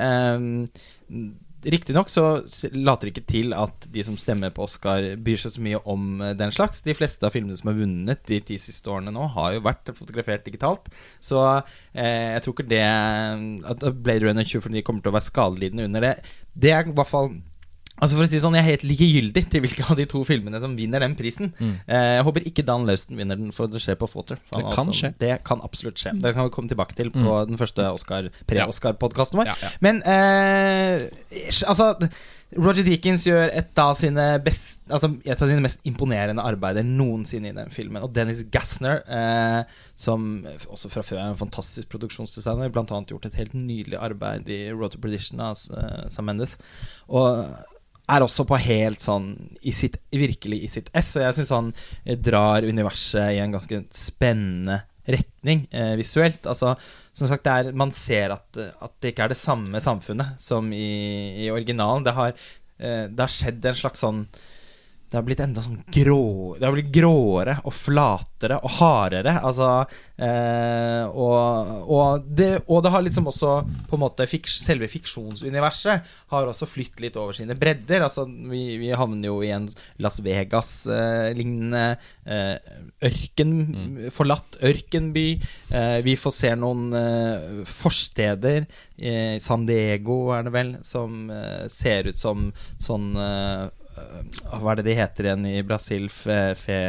Riktignok 1.66 2.10
så 2.12 2.24
later 2.72 3.08
det 3.08 3.12
ikke 3.14 3.30
til 3.32 3.54
at 3.56 3.88
de 3.90 4.04
som 4.06 4.18
stemmer 4.20 4.52
på 4.54 4.66
Oscar, 4.68 5.02
byr 5.18 5.40
seg 5.42 5.56
så 5.56 5.64
mye 5.64 5.80
om 5.88 6.20
eh, 6.22 6.36
den 6.38 6.54
slags. 6.54 6.84
De 6.86 6.94
fleste 6.94 7.26
av 7.26 7.34
filmene 7.34 7.58
som 7.58 7.72
har 7.72 7.78
vunnet 7.80 8.22
de 8.30 8.38
ti 8.52 8.58
siste 8.62 8.92
årene 8.92 9.14
nå, 9.14 9.26
har 9.34 9.56
jo 9.56 9.64
vært 9.66 9.90
fotografert 9.96 10.46
digitalt. 10.46 10.86
Så 11.18 11.42
eh, 11.50 12.36
jeg 12.36 12.44
tror 12.44 12.56
ikke 12.56 12.70
det 12.70 12.84
At 12.86 13.84
Blade 13.98 14.28
Runner 14.28 14.46
2049 14.46 14.86
kommer 14.86 15.02
til 15.02 15.12
å 15.12 15.16
være 15.18 15.30
skadelidende 15.30 15.90
under 15.90 16.06
det. 16.06 16.14
Det 16.54 16.72
er 16.72 16.86
i 16.86 16.96
hvert 16.96 17.10
fall 17.10 17.34
Altså 17.96 18.18
for 18.18 18.26
å 18.26 18.28
si 18.28 18.40
sånn, 18.42 18.56
Jeg 18.58 18.64
er 18.64 18.70
helt 18.74 18.86
likegyldig 18.90 19.42
til 19.52 19.64
hvilke 19.64 19.86
av 19.88 19.96
de 19.96 20.06
to 20.10 20.22
filmene 20.28 20.60
som 20.60 20.76
vinner 20.76 21.00
den 21.00 21.16
prisen. 21.18 21.52
Eh, 21.60 22.16
jeg 22.18 22.26
håper 22.28 22.48
ikke 22.50 22.64
Dan 22.66 22.86
Lauston 22.88 23.16
vinner 23.16 23.40
den, 23.40 23.52
for 23.56 23.72
det 23.72 23.80
skjer 23.84 23.98
på 24.00 24.08
Fawter. 24.10 24.40
Det 24.50 24.62
kan 24.62 24.86
altså, 24.86 24.96
skje. 25.00 25.12
Det 25.22 25.32
kan 25.48 25.64
absolutt 25.64 26.00
skje. 26.00 26.14
Det 26.20 26.34
kan 26.36 26.48
vi 26.48 26.54
komme 26.56 26.72
tilbake 26.72 26.96
til 26.98 27.12
på 27.14 27.42
den 27.48 27.60
første 27.60 27.88
Oscar, 27.88 28.30
pre-Oscar-podkasten 28.50 29.40
vår. 29.40 29.52
Ja, 29.52 29.56
ja. 29.64 29.74
Men 29.84 30.02
eh, 30.04 31.06
altså 31.68 31.94
Roger 32.54 32.84
Deakins 32.86 33.24
gjør 33.26 33.50
et 33.58 33.78
av 33.82 33.96
sine 33.98 34.24
best, 34.44 34.78
altså 34.86 35.10
et 35.26 35.40
av 35.42 35.48
sine 35.50 35.62
mest 35.64 35.80
imponerende 35.88 36.44
arbeider 36.46 36.86
noensinne 36.86 37.50
i 37.50 37.56
den 37.56 37.72
filmen. 37.74 38.04
Og 38.06 38.12
Dennis 38.14 38.44
Gassner, 38.54 39.00
eh, 39.10 39.80
som 39.98 40.44
også 40.70 40.92
fra 40.92 41.02
før 41.02 41.22
er 41.22 41.32
en 41.32 41.40
fantastisk 41.40 41.90
produksjonsdesigner, 41.96 42.70
annet 42.70 43.10
gjort 43.10 43.26
et 43.26 43.40
helt 43.40 43.56
nydelig 43.56 43.98
arbeid 43.98 44.48
i 44.48 44.60
Road 44.70 44.94
to 44.94 45.00
Perdition 45.02 45.42
av 45.42 45.58
eh, 45.74 46.06
Sam 46.12 46.30
Mendes. 46.30 46.54
Og 47.08 47.42
er 48.06 48.24
også 48.24 48.46
på 48.46 48.58
helt 48.62 49.02
sånn 49.02 49.32
i 49.66 49.72
sitt, 49.74 49.98
Virkelig 50.14 50.60
i 50.62 50.68
sitt 50.70 50.90
ess. 50.96 51.16
Og 51.18 51.24
jeg 51.26 51.38
syns 51.38 51.54
han 51.54 51.72
eh, 52.04 52.18
drar 52.18 52.66
universet 52.66 53.34
i 53.34 53.40
en 53.42 53.54
ganske 53.56 53.82
spennende 53.94 54.82
retning 55.06 55.66
eh, 55.70 55.94
visuelt. 55.98 56.46
Altså, 56.48 56.74
som 57.16 57.30
sagt, 57.30 57.46
er, 57.50 57.72
man 57.76 57.92
ser 57.94 58.34
at, 58.36 58.48
eh, 58.60 58.74
at 58.82 58.94
det 59.02 59.12
ikke 59.12 59.26
er 59.26 59.34
det 59.34 59.40
samme 59.40 59.82
samfunnet 59.82 60.42
som 60.42 60.70
i, 60.74 61.46
i 61.46 61.50
originalen. 61.54 62.06
Det 62.06 62.16
har, 62.16 62.36
eh, 62.78 63.06
det 63.10 63.26
har 63.26 63.32
skjedd 63.32 63.70
en 63.70 63.80
slags 63.82 64.04
sånn 64.06 64.24
det 65.06 65.14
har 65.14 65.22
blitt 65.22 65.40
enda 65.42 65.62
sånn 65.62 65.78
grå 65.94 66.56
Det 66.58 66.66
har 66.66 66.74
blitt 66.74 66.90
gråere 66.94 67.56
og 67.62 67.74
flatere 67.74 68.58
og 68.58 68.72
hardere. 68.80 69.36
Altså 69.46 69.68
eh, 70.18 71.04
og, 71.06 71.70
og, 71.86 72.26
det, 72.26 72.48
og 72.66 72.82
det 72.82 72.90
har 72.90 73.04
liksom 73.06 73.30
også 73.30 73.52
på 73.86 73.96
en 73.96 74.02
måte 74.02 74.26
fiks, 74.26 74.58
Selve 74.66 74.88
fiksjonsuniverset 74.90 76.10
har 76.32 76.50
også 76.50 76.66
flytt 76.66 77.04
litt 77.04 77.18
over 77.20 77.36
sine 77.38 77.54
bredder. 77.58 78.02
Altså 78.08 78.26
Vi, 78.26 78.64
vi 78.82 78.90
havner 78.98 79.30
jo 79.30 79.38
i 79.46 79.52
en 79.54 79.68
Las 80.02 80.18
Vegas-lignende 80.26 81.84
eh, 82.26 82.56
ørken 83.06 83.54
Forlatt 84.14 84.58
ørkenby. 84.66 85.26
Eh, 85.70 85.98
vi 86.06 86.18
får 86.18 86.34
se 86.34 86.52
noen 86.58 86.90
eh, 86.98 87.64
forsteder. 87.70 88.66
Eh, 88.98 89.38
San 89.44 89.70
Diego 89.70 90.32
er 90.34 90.46
det 90.48 90.56
vel, 90.56 90.76
som 90.86 91.30
eh, 91.30 91.66
ser 91.70 92.10
ut 92.10 92.18
som 92.18 92.50
sånn 92.82 93.12
eh, 93.14 93.66
Hva 94.60 94.72
er 94.72 94.76
det 94.82 94.84
de 94.90 94.94
heter 94.98 95.24
igjen 95.30 95.46
i 95.50 95.62
Brasil? 95.66 96.08
Fe, 96.12 96.54
fe 96.58 96.80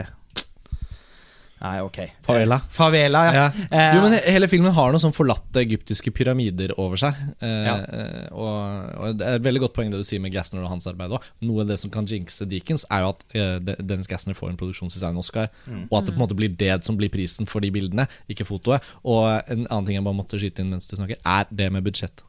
Nei, 1.58 1.80
ok. 1.82 1.96
Favela. 2.22 2.56
Eh, 2.62 2.66
favela, 2.70 3.22
ja. 3.26 3.32
Ja. 3.34 3.46
Eh, 3.72 3.96
Jo, 3.96 4.02
men 4.04 4.20
Hele 4.30 4.46
filmen 4.48 4.72
har 4.76 4.92
noen 4.94 5.02
sånn 5.02 5.14
forlatte 5.16 5.58
egyptiske 5.64 6.12
pyramider 6.14 6.70
over 6.78 6.98
seg. 7.02 7.16
Eh, 7.42 7.66
Ja. 7.66 7.74
eh, 7.82 8.28
og, 8.30 8.94
og 9.00 9.18
Det 9.18 9.26
er 9.26 9.40
et 9.40 9.42
veldig 9.42 9.62
godt 9.64 9.74
poeng 9.74 9.90
det 9.90 9.98
du 9.98 10.04
sier 10.06 10.22
med 10.22 10.32
Gassner 10.36 10.62
og 10.62 10.70
hans 10.70 10.86
arbeid 10.86 11.10
Også. 11.18 11.32
Noe 11.42 11.62
av 11.66 11.68
det 11.72 11.80
som 11.82 11.90
kan 11.90 12.06
jinxe 12.06 12.46
Deakins, 12.46 12.86
er 12.94 13.02
jo 13.02 13.10
at 13.10 13.26
eh, 13.34 13.58
Dennis 13.82 14.06
Gassner 14.06 14.38
får 14.38 14.52
en 14.54 14.58
produksjonsdesign-Oscar, 14.62 15.50
Mm. 15.66 15.88
og 15.90 15.98
at 15.98 16.06
det 16.06 16.14
på 16.14 16.22
en 16.22 16.28
måte 16.28 16.38
blir 16.38 16.54
det 16.56 16.84
som 16.86 16.96
blir 16.96 17.10
prisen 17.10 17.48
for 17.50 17.60
de 17.60 17.72
bildene, 17.72 18.06
ikke 18.30 18.46
fotoet. 18.46 18.86
Og 19.04 19.26
en 19.50 19.66
annen 19.66 19.86
ting 19.90 19.96
jeg 19.98 20.04
bare 20.06 20.14
måtte 20.22 20.38
skyte 20.38 20.60
inn 20.62 20.70
mens 20.70 20.86
du 20.86 20.96
snakker, 20.96 21.18
er 21.26 21.48
det 21.50 21.72
med 21.74 21.84
budsjett. 21.84 22.22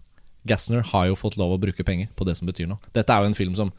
Gassner 0.49 0.81
har 0.81 1.07
jo 1.07 1.15
fått 1.21 1.37
lov 1.37 1.53
å 1.53 1.61
bruke 1.61 1.85
penger 1.85 2.09
på 2.17 2.25
det 2.25 2.39
som 2.39 2.49
betyr 2.49 2.67
noe. 2.67 2.79
Dette 2.97 3.11
er 3.13 3.21
jo 3.21 3.27
en 3.29 3.35
film 3.37 3.55
som 3.55 3.73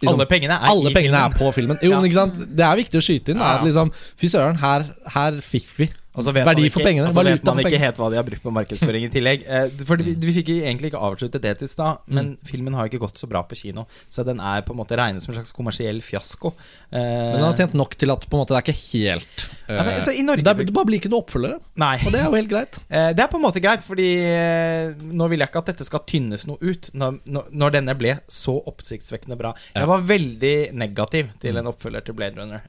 liksom, 0.00 0.14
Alle 0.20 0.26
pengene 0.30 0.54
er 0.54 0.68
alle 0.70 0.90
i 0.90 0.94
pengene 0.94 1.16
filmen. 1.18 1.32
er 1.32 1.38
på 1.38 1.52
filmen. 1.54 1.78
Jo, 1.82 1.90
Ja. 1.90 2.00
men 2.00 2.10
ikke 2.10 2.20
sant? 2.20 2.34
Det 2.56 2.64
er 2.64 2.76
viktig 2.76 2.98
å 3.00 3.04
skyte 3.04 3.28
inn. 3.34 3.38
Da, 3.38 3.54
at 3.56 3.64
liksom, 3.66 3.92
Fy 4.16 4.26
søren, 4.28 4.56
her, 4.62 4.84
her 5.14 5.32
fikk 5.42 5.66
vi 5.78 5.88
Og 6.16 6.24
verdi 6.34 6.64
for 6.72 6.80
pengene. 6.82 7.06
Og 7.06 7.14
så 7.14 7.22
vet 7.22 7.44
man 7.44 7.58
ikke 7.60 7.78
helt 7.78 7.98
hva 8.00 8.06
de 8.10 8.16
har 8.18 8.24
brukt 8.26 8.42
på 8.42 8.50
markedsføring 8.50 9.04
i 9.06 9.10
tillegg. 9.12 9.42
Eh, 9.46 9.68
for 9.86 9.96
vi, 10.02 10.14
vi 10.18 10.32
fikk 10.38 10.48
egentlig 10.56 10.88
ikke 10.90 11.02
avsluttet 11.04 11.42
det 11.44 11.52
til 11.60 11.68
stad, 11.70 12.00
men 12.08 12.32
filmen 12.48 12.74
har 12.74 12.88
ikke 12.88 12.98
gått 13.02 13.20
så 13.20 13.28
bra 13.30 13.42
på 13.46 13.54
kino. 13.60 13.84
Så 14.10 14.24
den 14.26 14.40
er 14.40 14.64
på 14.66 14.72
en 14.74 14.80
måte 14.80 14.96
regnet 14.98 15.22
som 15.22 15.30
en 15.34 15.38
slags 15.38 15.52
kommersiell 15.54 16.00
fiasko. 16.02 16.54
Eh, 16.90 16.98
Men 16.98 17.36
den 17.38 17.44
har 17.44 17.54
tjent 17.60 17.74
nok 17.78 17.94
til 18.00 18.10
at 18.10 18.24
på 18.26 18.34
en 18.34 18.42
måte 18.42 18.56
det 18.56 18.58
er 18.58 18.66
ikke 18.66 18.80
helt 18.98 19.44
eh, 19.68 19.76
Ja, 19.76 19.82
men, 19.84 19.92
altså, 19.94 20.14
i 20.16 20.24
Norge- 20.26 20.42
det, 20.48 20.54
er, 20.56 20.64
det 20.64 20.74
bare 20.74 20.88
blir 20.90 20.98
ikke 20.98 21.12
noe 21.12 21.22
oppfølgere. 21.22 21.60
Nei. 21.84 21.92
Og 22.02 22.10
det 22.16 22.20
er 22.22 22.26
jo 22.26 22.34
helt 22.40 22.50
greit. 22.54 22.80
Eh, 22.88 23.10
Det 23.14 23.22
er 23.22 23.28
på 23.30 23.36
en 23.38 23.44
måte 23.44 23.60
greit, 23.62 23.84
fordi 23.86 24.08
eh, 24.24 24.94
nå 25.12 25.28
vil 25.30 25.44
jeg 25.44 25.50
ikke 25.52 25.60
at 25.62 25.70
dette 25.74 25.84
skal 25.86 26.02
tynnes 26.08 26.46
noe 26.48 26.56
ut 26.64 26.88
når, 26.98 27.20
når, 27.28 27.52
når 27.52 27.76
denne 27.76 27.94
ble 28.00 28.16
så 28.32 28.56
oppsiktsvekkende 28.72 29.36
bra. 29.38 29.52
Jeg 29.76 29.86
var 29.92 30.02
veldig 30.08 30.54
negativ 30.72 31.28
til 31.42 31.60
en 31.60 31.68
oppfølger 31.70 32.06
til 32.08 32.16
Blade 32.18 32.40
Runner. 32.40 32.64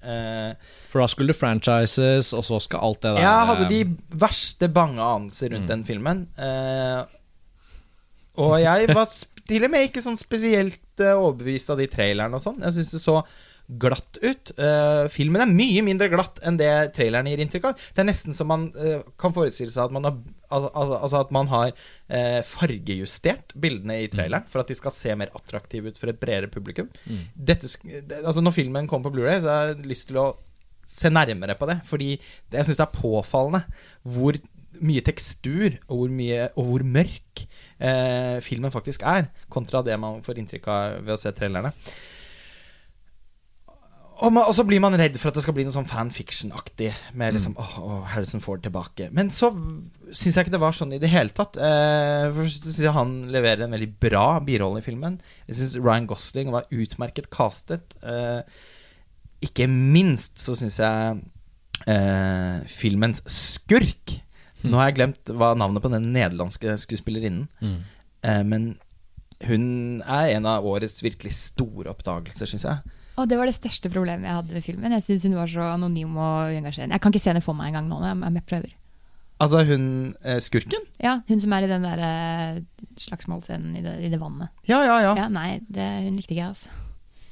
For 0.89 1.03
da 1.03 1.09
skulle 1.09 1.33
det 1.33 1.37
franchises, 1.37 2.31
og 2.33 2.45
så 2.47 2.59
skal 2.65 2.85
alt 2.87 3.03
det 3.03 3.13
der 3.13 3.25
Jeg 3.25 3.49
hadde 3.51 3.67
eh, 3.67 3.73
de 3.75 4.15
verste 4.25 4.71
bange 4.73 5.03
anelser 5.05 5.53
rundt 5.53 5.69
den 5.69 5.85
filmen. 5.85 6.25
Uh, 6.39 7.05
og 8.39 8.57
jeg 8.63 8.89
var 8.95 9.11
til 9.49 9.67
og 9.67 9.73
med 9.73 9.85
ikke 9.89 10.01
sånn 10.01 10.17
spesielt 10.17 11.03
uh, 11.03 11.13
overbevist 11.13 11.69
av 11.73 11.81
de 11.81 11.87
trailerne 11.91 12.39
og 12.39 12.41
sånn. 12.41 12.59
Jeg 12.65 12.79
syns 12.79 12.91
det 12.95 13.03
så 13.03 13.19
glatt 13.69 14.17
ut. 14.23 14.49
Uh, 14.57 15.05
filmen 15.13 15.45
er 15.45 15.53
mye 15.53 15.85
mindre 15.85 16.09
glatt 16.09 16.41
enn 16.41 16.57
det 16.57 16.71
traileren 16.97 17.29
gir 17.29 17.45
inntrykk 17.45 17.69
av. 17.69 17.85
Det 17.93 18.01
er 18.01 18.09
nesten 18.09 18.33
som 18.33 18.49
man 18.49 18.65
kan 19.21 19.35
forestille 19.35 19.69
seg 19.69 19.85
at 19.91 19.93
man 19.93 20.09
har, 20.09 20.17
al 20.49 20.71
al 20.73 20.97
altså 21.03 21.21
at 21.21 21.37
man 21.37 21.53
har 21.53 21.75
fargejustert 22.49 23.53
bildene 23.53 24.01
i 24.07 24.09
traileren 24.09 24.49
for 24.49 24.63
at 24.63 24.73
de 24.73 24.81
skal 24.81 24.95
se 24.95 25.13
mer 25.21 25.29
attraktive 25.37 25.93
ut 25.93 26.01
for 26.01 26.09
et 26.09 26.17
bredere 26.17 26.49
publikum. 26.49 26.89
Dette, 27.37 27.69
det, 27.85 28.23
altså 28.23 28.41
når 28.41 28.57
filmen 28.57 28.89
kommer 28.89 29.11
på 29.11 29.19
Blu-ray, 29.19 29.43
så 29.45 29.53
har 29.53 29.75
jeg 29.75 29.91
lyst 29.93 30.09
til 30.09 30.23
å 30.23 30.31
se 30.89 31.11
nærmere 31.13 31.57
på 31.59 31.69
det. 31.69 31.79
Fordi 31.87 32.15
det, 32.17 32.59
jeg 32.59 32.69
syns 32.69 32.81
det 32.81 32.87
er 32.87 32.95
påfallende 32.99 33.63
hvor 34.09 34.39
mye 34.79 35.03
tekstur 35.03 35.73
og 35.89 35.95
hvor, 35.95 36.13
mye, 36.13 36.45
og 36.55 36.69
hvor 36.69 36.85
mørk 36.87 37.43
eh, 37.43 38.37
filmen 38.45 38.71
faktisk 38.71 39.03
er, 39.07 39.27
kontra 39.51 39.83
det 39.85 39.97
man 39.99 40.23
får 40.25 40.39
inntrykk 40.39 40.71
av 40.71 41.01
ved 41.03 41.15
å 41.15 41.19
se 41.19 41.33
trailerne. 41.35 41.73
Og, 44.19 44.33
man, 44.35 44.43
og 44.43 44.51
så 44.51 44.65
blir 44.67 44.81
man 44.83 44.97
redd 44.99 45.15
for 45.15 45.31
at 45.31 45.37
det 45.37 45.45
skal 45.45 45.55
bli 45.55 45.63
noe 45.63 45.71
sånn 45.71 45.87
fanfiction-aktig. 45.87 46.89
Med 47.19 47.37
liksom 47.37 47.53
åh, 47.59 47.75
åh, 47.79 48.01
Harrison 48.11 48.43
Ford 48.43 48.59
tilbake. 48.65 49.07
Men 49.15 49.31
så 49.31 49.53
syns 50.11 50.35
jeg 50.35 50.43
ikke 50.43 50.57
det 50.57 50.59
var 50.59 50.75
sånn 50.75 50.91
i 50.95 50.99
det 50.99 51.11
hele 51.13 51.31
tatt. 51.31 51.55
Eh, 51.55 52.25
for 52.35 52.51
syns 52.51 52.81
jeg 52.83 52.95
han 52.95 53.13
leverer 53.31 53.63
en 53.63 53.77
veldig 53.77 53.93
bra 54.03 54.25
birolle 54.43 54.83
i 54.83 54.85
filmen. 54.85 55.15
Jeg 55.47 55.61
syns 55.61 55.77
Ryan 55.79 56.09
Gosling 56.09 56.51
var 56.51 56.67
utmerket 56.67 57.31
castet. 57.31 57.95
Eh, 58.03 58.43
ikke 59.45 59.67
minst 59.69 60.41
så 60.41 60.55
syns 60.57 60.79
jeg 60.81 61.19
eh, 61.87 62.59
filmens 62.67 63.23
skurk 63.29 64.17
Nå 64.59 64.75
har 64.75 64.89
jeg 64.89 64.97
glemt 64.97 65.29
hva 65.39 65.53
navnet 65.55 65.79
på 65.79 65.87
den 65.93 66.09
nederlandske 66.11 66.73
skuespillerinnen. 66.81 67.45
Eh, 67.63 68.41
men 68.43 68.73
hun 69.47 70.01
er 70.03 70.33
en 70.33 70.49
av 70.51 70.65
årets 70.67 70.99
virkelig 70.99 71.31
store 71.37 71.93
oppdagelser, 71.93 72.49
syns 72.51 72.65
jeg. 72.67 72.97
Og 73.19 73.27
det 73.31 73.37
var 73.39 73.47
det 73.47 73.55
største 73.55 73.91
problemet 73.91 74.27
jeg 74.27 74.35
hadde 74.35 74.57
ved 74.57 74.65
filmen. 74.65 74.95
Jeg 74.97 75.05
syns 75.05 75.29
hun 75.29 75.37
var 75.39 75.47
så 75.51 75.69
anonym 75.77 76.11
og 76.19 76.51
uengasjerende. 76.51 76.95
Jeg 76.95 77.03
kan 77.05 77.15
ikke 77.15 77.23
se 77.23 77.31
henne 77.31 77.43
for 77.45 77.55
meg 77.55 77.71
engang 77.71 77.87
nå. 77.87 78.01
Jeg, 78.03 78.19
jeg 78.35 78.45
prøver. 78.51 78.75
Altså 79.39 79.63
hun 79.63 79.83
eh, 80.27 80.41
skurken? 80.43 80.83
Ja, 80.99 81.21
hun 81.29 81.39
som 81.39 81.55
er 81.55 81.63
i 81.63 81.71
den 81.71 81.87
der 81.87 82.03
eh, 82.03 82.61
slagsmålscenen 82.99 83.79
i 83.79 83.83
det, 83.85 83.95
i 84.03 84.11
det 84.11 84.19
vannet. 84.19 84.51
Ja, 84.67 84.81
ja, 84.83 84.99
ja. 85.07 85.15
Ja, 85.23 85.27
nei, 85.31 85.61
det, 85.71 85.87
hun 86.09 86.19
likte 86.19 86.35
ikke 86.35 86.43
jeg, 86.43 86.51
altså. 86.51 86.75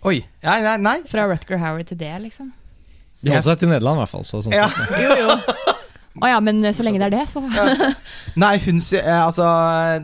Oi. 0.05 0.19
Nei, 0.43 0.59
nei, 0.61 0.77
nei. 0.77 0.97
Fra 1.09 1.25
Rutger 1.29 1.57
Howard 1.61 1.87
til 1.89 1.97
det, 1.97 2.11
liksom. 2.27 2.51
De 3.23 3.31
holdt 3.33 3.47
seg 3.47 3.59
til 3.63 3.71
Nederland, 3.71 3.97
i 3.97 4.03
hvert 4.03 4.13
fall. 4.13 4.25
Så, 4.27 4.43
sånn 4.45 4.53
Ja. 4.53 4.67
Jo, 5.01 5.15
jo. 5.23 5.73
Å 6.17 6.29
ja, 6.31 6.37
men 6.41 6.61
så 6.73 6.81
lenge 6.85 6.97
det 6.97 7.07
er 7.11 7.13
det, 7.13 7.25
så 7.29 7.41
Nei, 8.41 8.55
hun 8.63 8.79
eh, 8.97 9.09
Altså, 9.21 9.45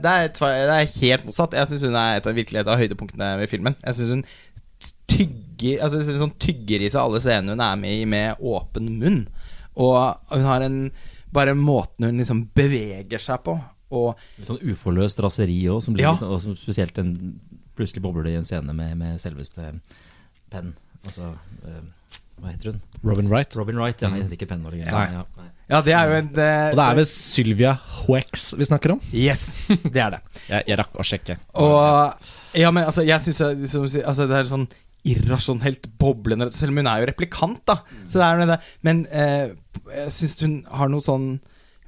det 0.04 0.12
er, 0.14 0.28
det 0.30 0.76
er 0.76 0.92
helt 1.00 1.24
motsatt. 1.26 1.56
Jeg 1.58 1.70
syns 1.72 1.86
hun 1.88 1.96
er 1.98 2.20
et 2.20 2.28
av, 2.30 2.36
virkelig 2.38 2.60
et 2.62 2.70
av 2.70 2.78
høydepunktene 2.78 3.32
ved 3.40 3.50
filmen. 3.50 3.78
Jeg 3.82 3.98
syns 3.98 4.12
hun 4.14 4.26
tygger 5.10 5.82
Altså 5.84 6.00
jeg 6.02 6.08
synes 6.10 6.22
hun 6.26 6.36
tygger 6.42 6.84
i 6.86 6.90
seg 6.92 7.02
alle 7.02 7.22
scenene 7.24 7.56
hun 7.56 7.64
er 7.66 7.80
med 7.82 7.98
i, 7.98 8.06
med 8.10 8.42
åpen 8.46 8.92
munn. 9.02 9.24
Og 9.74 9.98
hun 10.34 10.46
har 10.50 10.66
en 10.68 10.78
Bare 11.34 11.56
måten 11.58 12.06
hun 12.06 12.20
liksom 12.22 12.44
beveger 12.54 13.18
seg 13.22 13.42
på. 13.48 13.56
Og 13.94 14.12
Litt 14.38 14.50
sånn 14.52 14.62
uforløst 14.70 15.18
raseri 15.26 15.56
òg, 15.70 15.80
som 15.82 15.96
blir 15.98 16.06
Ja. 16.06 16.12
liksom, 16.14 16.54
spesielt 16.62 16.98
en, 17.02 17.16
plutselig 17.78 18.04
bobler 18.04 18.28
det 18.28 18.36
i 18.36 18.40
en 18.42 18.48
scene 18.48 18.76
med, 18.76 18.96
med 19.00 19.22
selveste 19.22 19.74
Penn. 20.54 20.74
Altså 21.04 21.32
uh, 21.34 21.82
Hva 22.40 22.52
heter 22.52 22.74
hun? 22.74 22.84
Robin 23.04 23.32
Wright. 23.32 23.58
Robin 23.60 23.80
Wright. 23.82 24.02
Ja, 24.04 24.12
jeg 24.14 24.28
heter 24.28 24.38
ikke 24.38 24.50
Penn. 24.54 24.64
Ja, 24.80 25.08
nei. 25.10 25.50
ja, 25.72 25.82
det 25.86 25.96
er 25.98 26.12
jo 26.12 26.20
en 26.22 26.30
eh, 26.30 26.70
Og 26.72 26.80
det 26.80 26.86
er 26.86 27.00
vel 27.02 27.10
Sylvia 27.10 27.74
Hoex 28.04 28.54
vi 28.60 28.70
snakker 28.70 28.96
om? 28.96 29.04
Yes, 29.16 29.48
det 29.96 30.06
er 30.06 30.16
det. 30.18 30.22
Jeg, 30.48 30.70
jeg 30.72 30.80
rakk 30.80 30.98
å 31.02 31.08
sjekke. 31.08 31.38
Og 31.64 32.32
Ja, 32.54 32.70
men 32.70 32.86
altså, 32.86 33.06
jeg 33.08 33.22
syns 33.26 33.42
liksom, 33.64 33.88
altså, 34.04 34.28
det 34.30 34.40
er 34.40 34.50
sånn 34.50 34.68
irrasjonelt 35.04 35.90
boblende 36.00 36.48
Selv 36.56 36.72
om 36.72 36.78
hun 36.80 36.88
er 36.88 37.02
jo 37.02 37.10
replikant, 37.10 37.60
da. 37.68 37.82
Så 38.08 38.22
det 38.22 38.28
er 38.28 38.40
jo 38.40 38.50
det. 38.54 38.60
Men 38.88 39.04
eh, 39.12 39.56
jeg 40.04 40.14
syns 40.16 40.38
hun 40.46 40.56
har 40.72 40.92
noe 40.92 41.04
sånn 41.04 41.28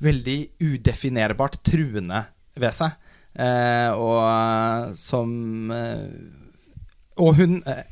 veldig 0.03 0.39
udefinerbart 0.59 1.61
truende 1.63 2.25
ved 2.59 2.75
seg. 2.75 2.95
Eh, 3.35 3.91
og 3.91 4.95
som 4.95 5.71
eh, 5.75 6.05
Og 7.19 7.35
hun 7.35 7.57
eh, 7.67 7.83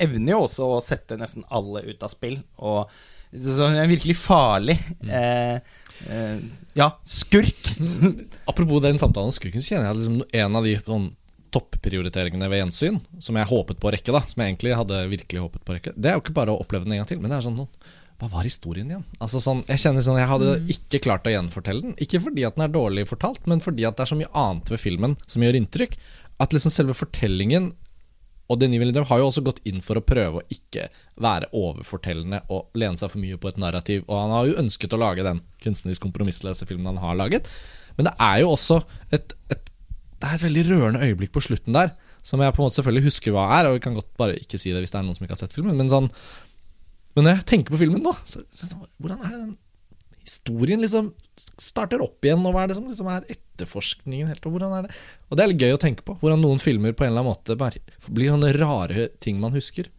evner 0.00 0.32
jo 0.32 0.44
også 0.46 0.68
å 0.76 0.82
sette 0.84 1.18
nesten 1.20 1.44
alle 1.52 1.84
ut 1.84 2.04
av 2.06 2.12
spill. 2.12 2.38
Og 2.56 2.88
så 3.30 3.68
hun 3.68 3.78
er 3.78 3.90
virkelig 3.90 4.16
farlig. 4.18 4.78
Eh, 5.04 5.60
eh, 6.08 6.42
ja, 6.78 6.90
skurk. 7.04 7.74
Apropos 8.50 8.82
den 8.82 8.98
samtalen 8.98 9.30
om 9.30 9.36
skurken, 9.36 9.62
så 9.62 9.74
kjenner 9.74 9.90
jeg 9.90 10.00
liksom 10.00 10.22
en 10.42 10.60
av 10.60 10.66
de 10.66 10.76
sånn, 10.80 11.08
topprioriteringene 11.50 12.46
ved 12.46 12.60
gjensyn, 12.62 13.00
som 13.18 13.34
jeg 13.34 13.50
håpet 13.50 13.80
på 13.82 13.88
å 13.88 13.92
rekke, 13.94 14.12
da, 14.14 14.20
som 14.22 14.38
jeg 14.38 14.52
egentlig 14.52 14.76
hadde 14.78 15.00
virkelig 15.10 15.40
håpet 15.42 15.64
på 15.66 15.72
å 15.72 15.76
rekke, 15.76 15.92
det 15.98 16.12
er 16.12 16.14
jo 16.14 16.22
ikke 16.22 16.34
bare 16.36 16.54
å 16.54 16.60
oppleve 16.62 16.86
den 16.86 16.94
en 16.94 17.00
gang 17.02 17.08
til, 17.10 17.18
men 17.18 17.32
det 17.32 17.40
er 17.40 17.46
sånn 17.48 17.56
noen 17.58 17.90
hva 18.20 18.28
var 18.28 18.44
historien 18.44 18.90
igjen? 18.90 19.04
Altså 19.18 19.40
sånn, 19.40 19.62
Jeg 19.68 19.80
kjenner 19.82 20.04
sånn, 20.04 20.18
jeg 20.20 20.28
hadde 20.28 20.56
ikke 20.74 21.00
klart 21.06 21.26
å 21.26 21.32
gjenfortelle 21.32 21.84
den. 21.86 21.94
Ikke 22.04 22.20
fordi 22.20 22.44
at 22.44 22.56
den 22.58 22.66
er 22.66 22.74
dårlig 22.74 23.06
fortalt, 23.08 23.46
men 23.48 23.62
fordi 23.64 23.86
at 23.88 23.96
det 23.96 24.04
er 24.04 24.10
så 24.12 24.18
mye 24.18 24.32
annet 24.36 24.68
ved 24.72 24.82
filmen 24.82 25.16
som 25.26 25.44
gjør 25.44 25.56
inntrykk. 25.56 25.96
At 26.40 26.52
liksom 26.56 26.72
selve 26.74 26.96
fortellingen 26.96 27.72
Og 28.50 28.58
Denis 28.58 28.80
Villeneuve 28.82 29.06
har 29.06 29.20
jo 29.20 29.28
også 29.28 29.44
gått 29.46 29.60
inn 29.70 29.78
for 29.78 29.94
å 29.94 30.02
prøve 30.02 30.40
å 30.40 30.46
ikke 30.50 30.88
være 31.22 31.46
overfortellende 31.54 32.40
og 32.50 32.74
lene 32.74 32.98
seg 32.98 33.12
for 33.12 33.22
mye 33.22 33.36
på 33.38 33.46
et 33.46 33.60
narrativ. 33.62 34.02
Og 34.08 34.16
han 34.18 34.32
har 34.34 34.48
jo 34.48 34.56
ønsket 34.58 34.96
å 34.96 34.98
lage 34.98 35.22
den 35.22 35.38
kunstnerisk 35.62 36.02
kompromissløse 36.02 36.66
filmen 36.66 36.88
han 36.90 36.98
har 36.98 37.14
laget. 37.14 37.46
Men 37.94 38.08
det 38.08 38.14
er 38.18 38.40
jo 38.42 38.50
også 38.56 38.80
et, 39.14 39.36
et 39.54 39.70
Det 40.18 40.26
er 40.28 40.34
et 40.34 40.42
veldig 40.48 40.64
rørende 40.66 41.04
øyeblikk 41.06 41.30
på 41.32 41.44
slutten 41.46 41.78
der, 41.78 41.94
som 42.26 42.42
jeg 42.42 42.52
på 42.52 42.60
en 42.60 42.66
måte 42.66 42.80
selvfølgelig 42.80 43.06
husker 43.06 43.32
hva 43.32 43.46
er, 43.60 43.68
og 43.70 43.78
vi 43.78 43.84
kan 43.86 43.94
godt 43.94 44.10
bare 44.18 44.34
ikke 44.36 44.58
si 44.58 44.74
det 44.74 44.82
hvis 44.82 44.90
det 44.92 44.98
er 44.98 45.06
noen 45.06 45.16
som 45.16 45.24
ikke 45.24 45.36
har 45.38 45.44
sett 45.44 45.54
filmen. 45.54 45.78
Men 45.78 45.88
sånn 45.88 46.10
Men 47.20 47.28
når 47.28 47.36
jeg 47.36 47.48
tenker 47.52 47.74
på 47.74 47.82
filmen 47.82 48.00
nå, 48.00 48.14
så, 48.24 48.40
så, 48.48 48.70
hvordan 48.96 49.20
er 49.20 49.34
det 49.34 49.40
den 49.42 49.58
historien 50.24 50.80
liksom 50.80 51.10
starter 51.60 52.00
opp 52.00 52.24
igjen, 52.24 52.40
og 52.48 52.54
hva 52.54 52.64
er 52.64 52.70
det 52.70 52.76
som 52.78 52.86
liksom 52.88 53.08
er 53.12 53.26
etterforskningen 53.28 54.30
helt, 54.30 54.46
og 54.48 54.54
hvordan 54.54 54.72
er 54.78 54.86
det 54.86 54.94
Og 55.28 55.36
det 55.36 55.44
er 55.44 55.50
litt 55.50 55.64
gøy 55.66 55.74
å 55.76 55.80
tenke 55.82 56.04
på, 56.06 56.16
hvordan 56.22 56.40
noen 56.40 56.62
filmer 56.62 56.94
på 56.96 57.04
en 57.04 57.12
eller 57.12 57.26
annen 57.26 57.34
måte 57.34 57.56
blir 58.08 58.32
sånne 58.32 58.54
rare 58.56 59.10
ting 59.20 59.40
man 59.42 59.52
husker. 59.56 59.90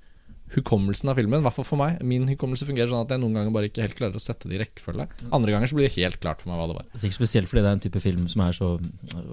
Hukommelsen 0.51 1.07
av 1.09 1.15
filmen, 1.15 1.39
i 1.39 1.45
hvert 1.45 1.55
fall 1.55 1.65
for 1.67 1.79
meg. 1.79 2.01
Min 2.03 2.25
hukommelse 2.27 2.65
fungerer 2.67 2.89
sånn 2.91 3.05
at 3.05 3.13
jeg 3.15 3.21
noen 3.23 3.37
ganger 3.37 3.53
bare 3.55 3.69
ikke 3.69 3.85
helt 3.85 3.95
klarer 3.95 4.17
å 4.19 4.23
sette 4.23 4.49
det 4.51 4.57
i 4.57 4.61
rekkefølge. 4.65 5.05
Andre 5.31 5.53
ganger 5.55 5.71
så 5.71 5.77
blir 5.77 5.87
det 5.87 5.95
helt 5.95 6.19
klart 6.19 6.41
for 6.43 6.51
meg 6.51 6.59
hva 6.59 6.67
det 6.67 6.75
var. 6.81 6.85
Sikkert 6.99 7.19
spesielt 7.21 7.47
fordi 7.51 7.63
det 7.63 7.69
er 7.71 7.77
en 7.79 7.83
type 7.85 8.01
film 8.03 8.27
som 8.27 8.43
er 8.43 8.57
så 8.57 8.69
øh, 8.75 9.29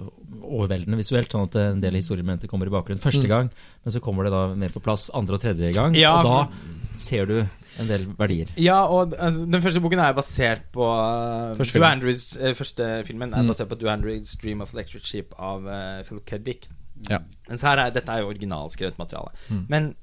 overveldende 0.47 0.99
visuelt, 1.01 1.31
sånn 1.35 1.47
at 1.49 1.57
en 1.59 1.81
del 1.83 1.97
historiemomenter 1.99 2.47
kommer 2.51 2.69
i 2.71 2.73
bakgrunnen 2.73 3.03
første 3.03 3.25
Mm. 3.25 3.29
gang, 3.33 3.49
men 3.83 3.91
så 3.95 3.99
kommer 4.01 4.23
det 4.23 4.31
da 4.31 4.45
mer 4.55 4.69
på 4.69 4.81
plass 4.81 5.09
andre 5.13 5.35
og 5.35 5.41
tredje 5.43 5.73
gang, 5.75 5.93
Ja, 5.95 6.15
og 6.21 6.25
da 6.25 6.93
ser 6.95 7.25
du 7.25 7.37
en 7.79 7.87
del 7.87 8.05
verdier. 8.17 8.47
Ja, 8.57 8.85
og 8.87 9.13
altså, 9.13 9.45
den 9.45 9.61
første 9.61 9.79
boken 9.83 9.99
er 9.99 10.13
basert 10.13 10.65
på 10.73 10.83
uh, 10.83 11.53
Første 11.55 11.73
filmen. 11.77 11.91
Andrews, 11.91 12.25
Første 12.57 13.05
filmen 13.05 13.33
er 13.33 13.43
Mm. 13.43 13.47
basert 13.51 13.69
på 13.69 13.77
Do 13.79 13.87
Andrews 13.91 14.35
Dream 14.41 14.61
of 14.61 14.73
Electric 14.73 15.03
Sheep 15.05 15.33
av 15.37 15.65
uh, 15.67 16.03
Philip 16.03 16.25
K. 16.25 16.37
Dick. 16.37 16.67
Ja. 17.09 17.19
Mens 17.47 17.61
her 17.61 17.77
er, 17.77 17.91
dette 17.91 18.09
er 18.11 18.21
jo 18.23 18.27
originalskrevet 18.33 18.97
materiale. 18.97 19.31
Mm. 19.49 19.65
Men 19.69 19.95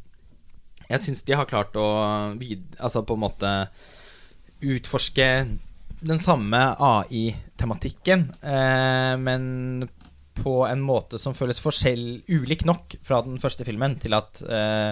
jeg 0.89 1.03
syns 1.03 1.25
de 1.27 1.37
har 1.37 1.49
klart 1.51 1.77
å 1.79 1.87
vid, 2.39 2.65
Altså 2.79 3.03
på 3.07 3.17
en 3.17 3.25
måte 3.27 3.53
utforske 4.67 5.29
den 6.07 6.19
samme 6.21 6.61
AI-tematikken, 6.83 8.27
eh, 8.43 9.15
men 9.21 9.87
på 10.37 10.59
en 10.69 10.83
måte 10.85 11.19
som 11.21 11.35
føles 11.37 11.61
forskjell 11.63 12.05
ulik 12.29 12.67
nok 12.69 12.99
fra 13.05 13.23
den 13.25 13.39
første 13.41 13.65
filmen 13.65 13.97
til 14.01 14.17
at 14.17 14.43
eh, 14.45 14.91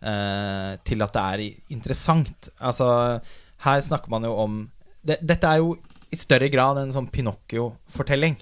eh, 0.00 0.70
Til 0.84 1.04
at 1.04 1.12
det 1.16 1.24
er 1.24 1.44
interessant. 1.76 2.48
Altså, 2.58 3.20
her 3.64 3.80
snakker 3.84 4.12
man 4.12 4.24
jo 4.24 4.32
om 4.40 4.58
det, 5.06 5.20
Dette 5.22 5.52
er 5.52 5.62
jo 5.62 5.76
i 6.12 6.16
større 6.18 6.48
grad 6.48 6.78
en 6.80 6.94
sånn 6.94 7.10
Pinocchio-fortelling. 7.12 8.36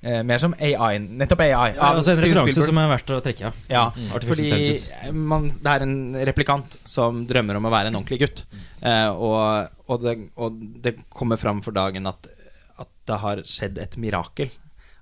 Eh, 0.00 0.20
mer 0.22 0.38
som 0.38 0.54
AI. 0.54 0.98
Nettopp 0.98 1.40
AI. 1.42 1.72
Ja, 1.74 1.88
altså 1.90 2.12
en 2.12 2.20
referanse 2.22 2.62
som 2.62 2.78
er 2.78 2.90
verdt 2.92 3.10
å 3.10 3.18
trekke, 3.24 3.48
ja. 3.48 3.52
Ja, 3.72 3.84
Mm. 3.90 4.12
Fordi 4.28 5.12
man, 5.12 5.48
det 5.58 5.72
er 5.72 5.82
en 5.82 5.96
replikant 6.28 6.76
som 6.86 7.24
drømmer 7.26 7.58
om 7.58 7.66
å 7.66 7.72
være 7.72 7.90
en 7.90 7.98
ordentlig 7.98 8.20
gutt. 8.22 8.44
Eh, 8.80 9.08
og, 9.10 9.72
og, 9.88 10.04
det, 10.04 10.14
og 10.36 10.60
det 10.84 10.94
kommer 11.10 11.40
fram 11.40 11.62
for 11.66 11.74
dagen 11.74 12.06
at, 12.06 12.30
at 12.78 12.90
det 13.10 13.18
har 13.24 13.42
skjedd 13.42 13.78
et 13.82 13.96
mirakel. 13.98 14.52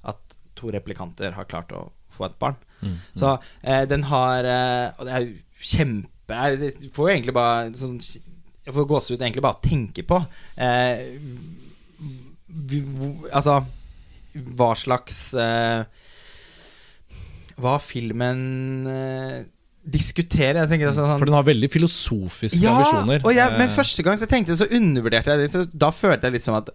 At 0.03 0.37
to 0.57 0.73
replikanter 0.73 1.37
har 1.37 1.45
klart 1.51 1.77
å 1.77 1.91
få 2.17 2.31
et 2.31 2.39
barn. 2.41 2.57
Mm. 2.81 2.97
Så 3.21 3.37
eh, 3.63 3.85
den 3.89 4.05
har 4.09 4.45
eh, 4.45 4.93
Og 4.97 5.07
det 5.09 5.13
er 5.17 5.23
jo 5.25 5.63
kjempe 5.65 6.41
Jeg 6.53 6.91
får 6.93 7.07
jo 7.09 7.13
egentlig 7.15 7.33
bare 7.33 7.71
sånn 7.73 7.95
Jeg 8.05 8.75
får 8.77 8.85
gåsehud 8.91 9.23
egentlig 9.25 9.41
bare 9.47 9.57
av 9.57 9.63
å 9.63 9.65
tenke 9.65 10.05
på. 10.05 10.19
Eh, 10.61 11.17
vi, 12.47 12.83
altså 13.33 13.61
Hva 14.57 14.73
slags 14.79 15.21
eh, 15.35 15.85
Hva 17.63 17.77
filmen 17.83 18.43
eh, 18.91 19.45
tenker 19.87 20.91
altså, 20.91 21.05
sånn, 21.05 21.19
For 21.21 21.29
den 21.29 21.37
har 21.39 21.47
veldig 21.47 21.71
filosofiske 21.71 22.67
ambisjoner. 22.67 23.23
og 23.23 23.33
jeg, 23.37 23.53
men 23.55 23.69
Eh, 23.69 23.75
første 23.77 24.03
gang 24.03 24.19
så 24.19 24.27
tenkte 24.27 24.53
jeg 24.53 24.59
så 24.65 24.71
undervurderte 24.75 25.31
jeg 25.31 25.45
det. 25.45 25.51
Så 25.53 25.65
da 25.71 25.93
følte 25.95 26.27
jeg 26.27 26.39
litt 26.39 26.47
som 26.47 26.59
at 26.59 26.71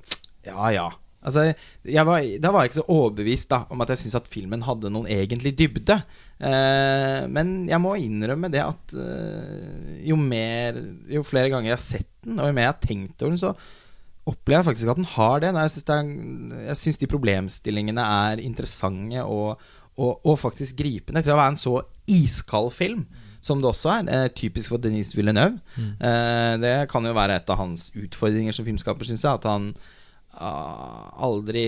Ja, 0.47 0.69
ja. 0.71 0.89
Altså, 1.21 1.51
var, 1.85 2.23
da 2.41 2.49
var 2.49 2.63
jeg 2.63 2.71
ikke 2.71 2.79
så 2.79 2.87
overbevist 2.89 3.51
da 3.51 3.59
om 3.69 3.83
at 3.83 3.91
jeg 3.93 3.99
syntes 4.01 4.17
at 4.23 4.29
filmen 4.31 4.63
hadde 4.65 4.89
noen 4.89 5.05
egentlig 5.11 5.53
dybde. 5.59 5.99
Eh, 6.41 7.27
men 7.29 7.51
jeg 7.69 7.81
må 7.83 7.93
innrømme 8.01 8.49
det 8.49 8.63
at 8.63 8.95
eh, 8.97 9.99
jo 10.09 10.17
mer 10.17 10.79
Jo 11.11 11.21
flere 11.21 11.51
ganger 11.53 11.69
jeg 11.69 11.77
har 11.77 11.83
sett 11.83 12.09
den, 12.25 12.39
og 12.39 12.49
jo 12.49 12.55
mer 12.57 12.65
jeg 12.65 12.73
har 12.73 12.81
tenkt 12.87 13.21
over 13.21 13.35
den, 13.35 13.41
så 13.43 13.53
opplever 14.29 14.61
jeg 14.61 14.69
faktisk 14.69 14.91
at 14.93 14.99
den 14.99 15.09
har 15.15 15.41
det. 15.43 15.51
Jeg 15.55 16.77
syns, 16.79 16.99
de 17.01 17.09
problemstillingene 17.09 18.03
er 18.27 18.43
interessante 18.43 19.23
og, 19.25 19.61
og, 19.97 20.21
og 20.25 20.39
faktisk 20.41 20.79
gripende 20.81 21.23
til 21.25 21.33
å 21.33 21.39
være 21.39 21.55
en 21.55 21.61
så 21.61 21.75
iskald 22.11 22.71
film. 22.75 23.05
Som 23.41 23.57
det 23.57 23.71
også 23.71 23.89
er. 23.89 24.09
Eh, 24.13 24.27
typisk 24.37 24.69
for 24.69 24.81
Denis 24.81 25.15
Villeneuve. 25.17 25.57
Eh, 25.97 26.51
det 26.61 26.75
kan 26.91 27.05
jo 27.07 27.15
være 27.17 27.39
et 27.39 27.49
av 27.49 27.57
hans 27.57 27.87
utfordringer 27.97 28.53
som 28.53 28.67
filmskaper, 28.67 29.07
syns 29.09 29.25
jeg. 29.25 29.39
At 29.39 29.47
han 29.49 29.71
ah, 30.37 31.09
aldri 31.25 31.65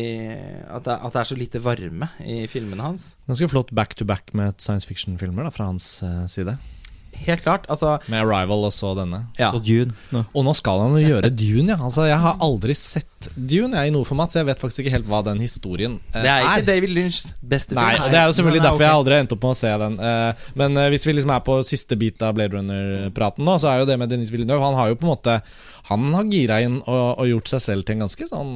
at 0.69 0.85
det, 0.85 0.99
at 0.99 1.15
det 1.15 1.23
er 1.23 1.29
så 1.31 1.39
lite 1.39 1.63
varme 1.65 2.11
i 2.21 2.43
filmene 2.51 2.85
hans. 2.85 3.15
Ganske 3.25 3.49
flott 3.49 3.73
back-to-back 3.73 4.35
med 4.37 4.61
science 4.61 4.85
fiction-filmer 4.85 5.49
fra 5.55 5.71
hans 5.71 5.87
eh, 6.05 6.27
side. 6.29 6.59
Helt 7.25 7.43
klart. 7.45 7.65
Altså 7.71 7.97
Med 8.11 8.21
'Arrival' 8.23 8.67
og 8.67 8.73
så 8.73 8.93
denne. 8.97 9.25
ja. 9.39 9.51
Så 9.51 9.59
Dune 9.63 9.93
No. 10.11 10.23
Og 10.33 10.45
nå 10.45 10.53
skal 10.55 10.79
han 10.83 10.97
jo 10.97 11.07
gjøre 11.07 11.29
Dune, 11.29 11.73
ja. 11.73 11.77
Altså, 11.79 12.05
jeg 12.07 12.19
har 12.19 12.37
aldri 12.41 12.75
sett 12.77 13.29
Dune 13.35 13.77
jeg, 13.79 13.87
i 13.87 13.93
noe 13.95 14.05
format, 14.05 14.33
så 14.33 14.41
jeg 14.41 14.49
vet 14.51 14.59
faktisk 14.59 14.83
ikke 14.83 14.91
helt 14.97 15.07
hva 15.07 15.21
den 15.23 15.39
historien 15.39 15.99
er 16.13 16.25
Det 16.25 16.31
er 16.31 16.43
ikke 16.43 16.67
David 16.67 16.93
Lynchs 16.97 17.23
beste 17.41 17.71
film. 17.75 17.81
Nei, 17.81 17.95
og 18.03 18.11
det 18.11 18.19
er 18.19 18.25
jo 18.27 18.35
selvfølgelig 18.37 18.59
er 18.59 18.67
derfor 18.67 18.81
okay. 18.81 18.87
jeg 18.87 18.99
aldri 18.99 19.19
endte 19.19 19.37
opp 19.37 19.43
med 19.47 19.55
å 19.55 19.59
se 19.61 19.73
den. 19.83 19.99
Eh, 19.99 20.47
Men 20.59 20.77
eh, 20.77 20.89
hvis 20.93 21.07
vi 21.07 21.13
liksom 21.13 21.31
er 21.31 21.43
på 21.47 21.57
siste 21.63 21.97
bit 21.99 22.21
av 22.21 22.35
Blade 22.35 22.57
Runner-praten 22.57 23.45
nå, 23.47 23.57
så 23.59 23.71
er 23.71 23.79
jo 23.83 23.89
det 23.89 23.97
med 23.99 24.09
Denis 24.11 24.31
Villeneuve 24.33 24.65
Han 24.65 24.75
har 24.75 24.91
jo 24.91 24.99
på 24.99 25.07
en 25.07 25.13
måte 25.15 25.41
Han 25.89 26.13
har 26.13 26.23
gira 26.31 26.61
inn 26.61 26.81
og, 26.83 27.19
og 27.19 27.27
gjort 27.27 27.53
seg 27.55 27.61
selv 27.61 27.87
til 27.87 27.97
en 27.97 28.05
ganske 28.05 28.27
sånn 28.29 28.55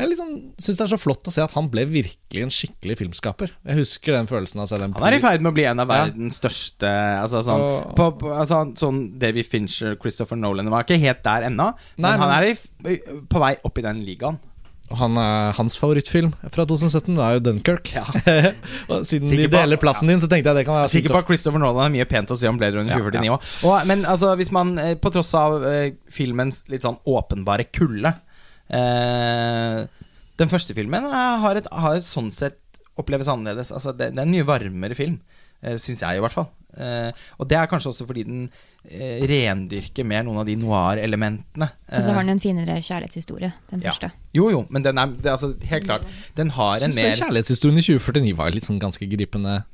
Jeg 0.00 0.10
liksom 0.14 0.30
syns 0.58 0.78
det 0.80 0.84
er 0.86 0.90
så 0.94 0.98
flott 1.00 1.28
å 1.28 1.34
se 1.34 1.42
at 1.44 1.52
han 1.58 1.68
ble 1.72 1.84
virkelig 1.90 2.42
en 2.46 2.52
skikkelig 2.54 2.96
filmskaper. 3.02 3.52
Jeg 3.68 3.76
husker 3.82 4.16
den 4.16 4.26
følelsen 4.30 4.60
av 4.62 4.66
å 4.66 4.72
se 4.72 4.80
den 4.80 4.94
Han 4.96 5.08
er 5.12 5.18
i 5.18 5.22
ferd 5.22 5.44
med 5.44 5.52
å 5.52 5.56
bli 5.60 5.64
en 5.68 5.80
av 5.84 5.88
Ja. 5.88 6.04
verdens 6.06 6.40
største 6.40 6.88
Altså 7.20 7.42
sånn, 7.44 7.60
Og- 7.60 7.94
på, 7.96 8.10
på, 8.18 8.32
altså, 8.34 8.64
sånn 8.80 9.18
Davy 9.20 9.42
Fincher, 9.44 9.96
Christopher 10.00 10.36
Nolan 10.40 10.70
var 10.70 10.84
ikke 10.84 10.98
helt 11.00 11.22
der 11.22 11.42
ennå. 11.50 11.74
Men 11.98 12.10
men, 12.10 12.20
han 12.20 12.30
er 12.42 12.50
i, 12.50 12.96
på 13.28 13.38
vei 13.42 13.56
opp 13.64 13.78
i 13.78 13.82
den 13.82 14.02
ligaen. 14.06 14.38
Og 14.90 14.96
han 14.98 15.14
hans 15.54 15.76
favorittfilm 15.78 16.32
fra 16.50 16.64
2017 16.66 17.14
er 17.22 17.36
jo 17.36 17.42
Dunkerque. 17.46 17.92
Ja. 17.94 18.04
siden 19.06 19.28
Sikker 19.28 19.44
de 19.44 19.48
på- 19.52 19.60
deler 19.60 19.78
plassen 19.78 20.08
din, 20.10 20.18
så 20.18 20.26
tenkte 20.26 20.50
jeg 20.50 20.56
det 20.56 20.64
kan 20.66 20.80
være 20.80 20.90
Sikker 20.90 21.14
på 21.14 21.18
at 21.22 21.26
Christopher 21.28 21.60
Nolan 21.62 21.84
har 21.84 21.92
mye 21.94 22.08
pent 22.10 22.32
å 22.34 22.36
si 22.40 22.48
om 22.50 22.58
Blade 22.58 22.74
Runner 22.74 22.90
2049 22.98 23.30
òg. 23.70 23.86
Men 23.86 24.02
altså, 24.04 24.32
hvis 24.40 24.50
man, 24.50 24.72
eh, 24.82 24.96
på 24.98 25.12
tross 25.14 25.30
av 25.38 25.62
eh, 25.64 25.92
filmens 26.10 26.64
litt 26.72 26.82
sånn 26.82 26.98
åpenbare 27.06 27.68
kulde 27.70 28.16
eh, 28.70 29.84
Den 30.40 30.48
første 30.52 30.74
filmen 30.76 31.04
eh, 31.10 31.36
har, 31.44 31.60
et, 31.60 31.68
har 31.72 31.98
et 31.98 32.06
sånn 32.06 32.30
sett 32.34 32.58
oppleves 33.00 33.28
annerledes. 33.32 33.70
Altså, 33.72 33.92
det, 33.96 34.12
det 34.14 34.20
er 34.22 34.26
en 34.28 34.32
mye 34.34 34.46
varmere 34.48 34.96
film, 34.98 35.20
eh, 35.62 35.76
syns 35.80 36.02
jeg 36.04 36.18
i 36.18 36.22
hvert 36.24 36.34
fall. 36.36 36.48
Eh, 36.78 37.10
og 37.40 37.48
det 37.50 37.56
er 37.58 37.66
kanskje 37.70 37.90
også 37.90 38.06
fordi 38.06 38.22
den 38.28 38.42
eh, 38.86 39.24
rendyrker 39.26 40.06
mer 40.06 40.22
noen 40.26 40.38
av 40.42 40.46
de 40.46 40.54
noir-elementene. 40.60 41.66
Og 41.90 42.04
så 42.04 42.12
har 42.12 42.20
Eh, 42.22 42.26
den 42.28 42.34
en 42.36 42.42
finere 42.42 42.76
kjærlighetshistorie, 42.78 43.52
den 43.72 43.82
Ja. 43.82 43.90
første. 43.90 44.12
jo, 44.36 44.50
jo, 44.54 44.66
men 44.70 44.82
den 44.86 44.98
er 45.02 45.06
det, 45.16 45.30
altså, 45.32 45.54
helt 45.70 45.84
klart 45.88 46.04
Den 46.36 46.50
har 46.50 46.76
en 46.76 46.94
mer 46.94 47.10
Syns 47.10 47.18
den 47.18 47.24
kjærlighetshistorien 47.26 47.78
i 47.78 47.86
2049 47.88 48.36
var 48.38 48.50
litt 48.54 48.68
sånn 48.68 48.78
ganske 48.80 49.08
gripende. 49.10 49.64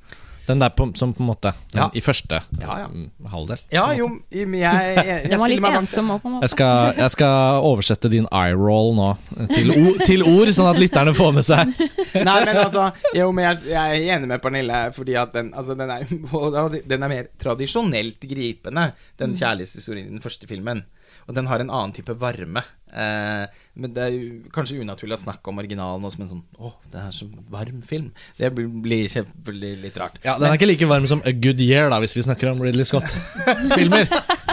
Den 0.47 0.61
der 0.63 0.71
på, 0.71 0.87
som 0.95 1.13
på 1.15 1.23
en 1.25 1.31
måte 1.31 1.53
den, 1.73 1.81
Ja. 1.81 1.91
I 1.95 2.01
første 2.01 2.41
Ja, 2.61 2.79
ja. 2.79 2.87
mm, 2.89 3.11
halvdel. 3.33 3.59
Ja, 3.75 3.87
jo, 3.99 4.09
jeg, 4.31 4.49
jeg, 4.49 4.97
jeg, 4.97 5.29
Den 5.31 5.41
var 5.41 5.51
litt 5.51 5.59
stiller 5.59 5.65
meg 5.67 5.73
bak 5.75 5.81
ensom 5.83 6.11
òg, 6.15 6.21
på 6.23 6.31
en 6.31 6.37
måte. 6.37 6.45
Jeg 6.47 6.55
skal, 6.55 6.93
jeg 7.01 7.15
skal 7.17 7.61
oversette 7.71 8.11
din 8.13 8.29
eye 8.31 8.55
roll 8.59 8.95
nå 8.99 9.09
til, 9.53 9.73
o, 9.75 9.95
til 10.09 10.27
ord, 10.27 10.53
sånn 10.55 10.71
at 10.71 10.81
lytterne 10.81 11.15
får 11.17 11.33
med 11.37 11.47
seg 11.47 11.73
Nei, 12.29 12.37
men 12.47 12.57
altså 12.57 12.89
Jo, 13.17 13.31
men 13.35 13.49
jeg, 13.51 13.73
jeg 13.75 14.01
er 14.01 14.17
enig 14.17 14.31
med 14.31 14.43
Pernille, 14.45 14.83
fordi 14.97 15.17
at 15.21 15.35
den, 15.37 15.53
altså, 15.57 15.77
den, 15.79 15.91
er, 15.93 16.79
den 16.87 17.03
er 17.09 17.13
mer 17.13 17.31
tradisjonelt 17.43 18.23
gripende, 18.31 18.91
den 19.21 19.35
kjærlighetshistorien 19.37 20.09
i 20.09 20.15
den 20.17 20.25
første 20.25 20.49
filmen. 20.49 20.85
Og 21.27 21.35
den 21.35 21.49
har 21.51 21.63
en 21.63 21.71
annen 21.73 21.95
type 21.97 22.15
varme. 22.21 22.63
Eh, 22.93 23.65
men 23.77 23.93
det 23.93 24.03
er 24.05 24.13
jo 24.15 24.51
kanskje 24.55 24.79
unaturlig 24.81 25.17
å 25.19 25.23
snakke 25.25 25.51
om 25.51 25.59
originalen 25.61 26.05
også, 26.07 26.17
som 26.17 26.23
en 26.23 26.31
sånn 26.31 26.63
Å, 26.63 26.71
det 26.93 27.01
er 27.03 27.13
så 27.13 27.27
varm 27.53 27.83
film. 27.85 28.13
Det 28.39 28.51
blir, 28.55 28.71
blir 28.85 29.11
selvfølgelig 29.13 29.73
litt 29.83 29.99
rart. 30.01 30.21
Ja, 30.25 30.37
Den 30.41 30.49
er 30.49 30.57
ikke 30.57 30.71
like 30.71 30.89
varm 30.89 31.09
som 31.11 31.21
A 31.27 31.35
Good 31.35 31.61
Year, 31.61 31.91
da 31.93 32.01
hvis 32.03 32.17
vi 32.17 32.25
snakker 32.25 32.53
om 32.53 32.63
Ridley 32.65 32.87
Scott-filmer. 32.89 34.07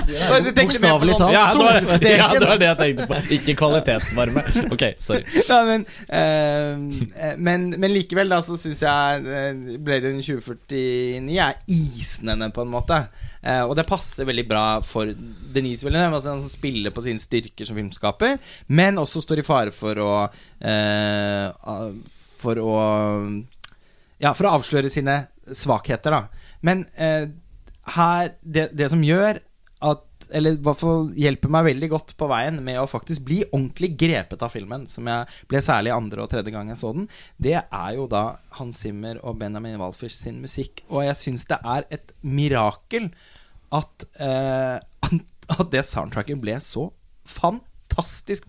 Men, 0.04 0.50
Bokstavelig 0.58 1.18
sånn 1.20 1.32
talt. 1.32 2.04
Ja, 2.14 2.28
det 2.34 2.48
var 2.48 2.60
det, 2.60 2.68
jeg 2.68 2.80
tenkte 2.82 3.08
på. 3.08 3.20
Ikke 3.38 3.56
kvalitetsvarme. 3.62 4.44
Ok, 4.74 4.84
sorry. 5.00 5.24
ja, 5.48 5.60
men, 5.70 5.86
eh, 6.10 7.36
men, 7.38 7.70
men 7.78 7.94
likevel, 7.94 8.34
da, 8.34 8.42
så 8.44 8.58
syns 8.60 8.82
jeg 8.84 9.24
eh, 9.24 9.78
Blade 9.80 10.10
Runner 10.10 10.26
2049 10.26 11.40
er 11.48 11.62
isnende, 11.72 12.52
på 12.54 12.66
en 12.66 12.74
måte. 12.74 13.00
Eh, 13.44 13.64
og 13.64 13.76
det 13.76 13.84
passer 13.88 14.28
veldig 14.28 14.46
bra 14.48 14.66
for 14.88 15.10
Denise 15.56 15.84
Villeneuve, 15.84 16.20
altså 16.20 16.38
som 16.40 16.52
spiller 16.52 16.94
på 16.96 17.04
sine 17.04 17.20
styrker 17.20 17.68
som 17.68 17.76
filmskaper, 17.80 18.23
men 18.68 19.02
også 19.02 19.24
står 19.24 19.42
i 19.42 19.48
fare 19.48 19.74
for 19.76 20.02
å 20.04 20.12
eh, 20.60 21.48
For 22.44 22.60
å 22.60 22.74
Ja, 24.24 24.34
for 24.34 24.48
å 24.48 24.56
avsløre 24.60 24.92
sine 24.92 25.24
svakheter, 25.52 26.16
da. 26.16 26.48
Men 26.64 26.86
eh, 26.96 27.28
her 27.98 28.36
det, 28.40 28.70
det 28.78 28.90
som 28.94 29.04
gjør 29.04 29.42
at 29.84 30.08
eller 30.34 30.56
i 30.56 30.62
hvert 30.64 30.84
hjelper 31.20 31.52
meg 31.52 31.68
veldig 31.68 31.90
godt 31.92 32.14
på 32.18 32.28
veien 32.32 32.58
med 32.64 32.80
å 32.82 32.88
faktisk 32.90 33.26
bli 33.28 33.42
ordentlig 33.50 33.92
grepet 34.00 34.44
av 34.46 34.54
filmen, 34.54 34.86
som 34.90 35.08
jeg 35.10 35.28
ble 35.52 35.62
særlig 35.64 35.94
andre 35.94 36.24
og 36.24 36.32
tredje 36.32 36.54
gang 36.54 36.72
jeg 36.72 36.80
så 36.80 36.94
den, 36.96 37.10
det 37.38 37.58
er 37.62 37.92
jo 37.98 38.08
da 38.10 38.24
Hans 38.58 38.82
Zimmer 38.84 39.20
og 39.22 39.38
Benjamin 39.42 39.78
Walfish 39.82 40.16
sin 40.16 40.40
musikk. 40.44 40.84
Og 40.90 41.04
jeg 41.06 41.20
syns 41.20 41.46
det 41.52 41.60
er 41.76 41.88
et 41.94 42.16
mirakel 42.24 43.12
at, 43.74 44.08
eh, 44.18 44.80
at 45.60 45.70
det 45.76 45.86
soundtracket 45.90 46.42
ble 46.42 46.58
så 46.64 46.90
fantastisk 47.28 47.70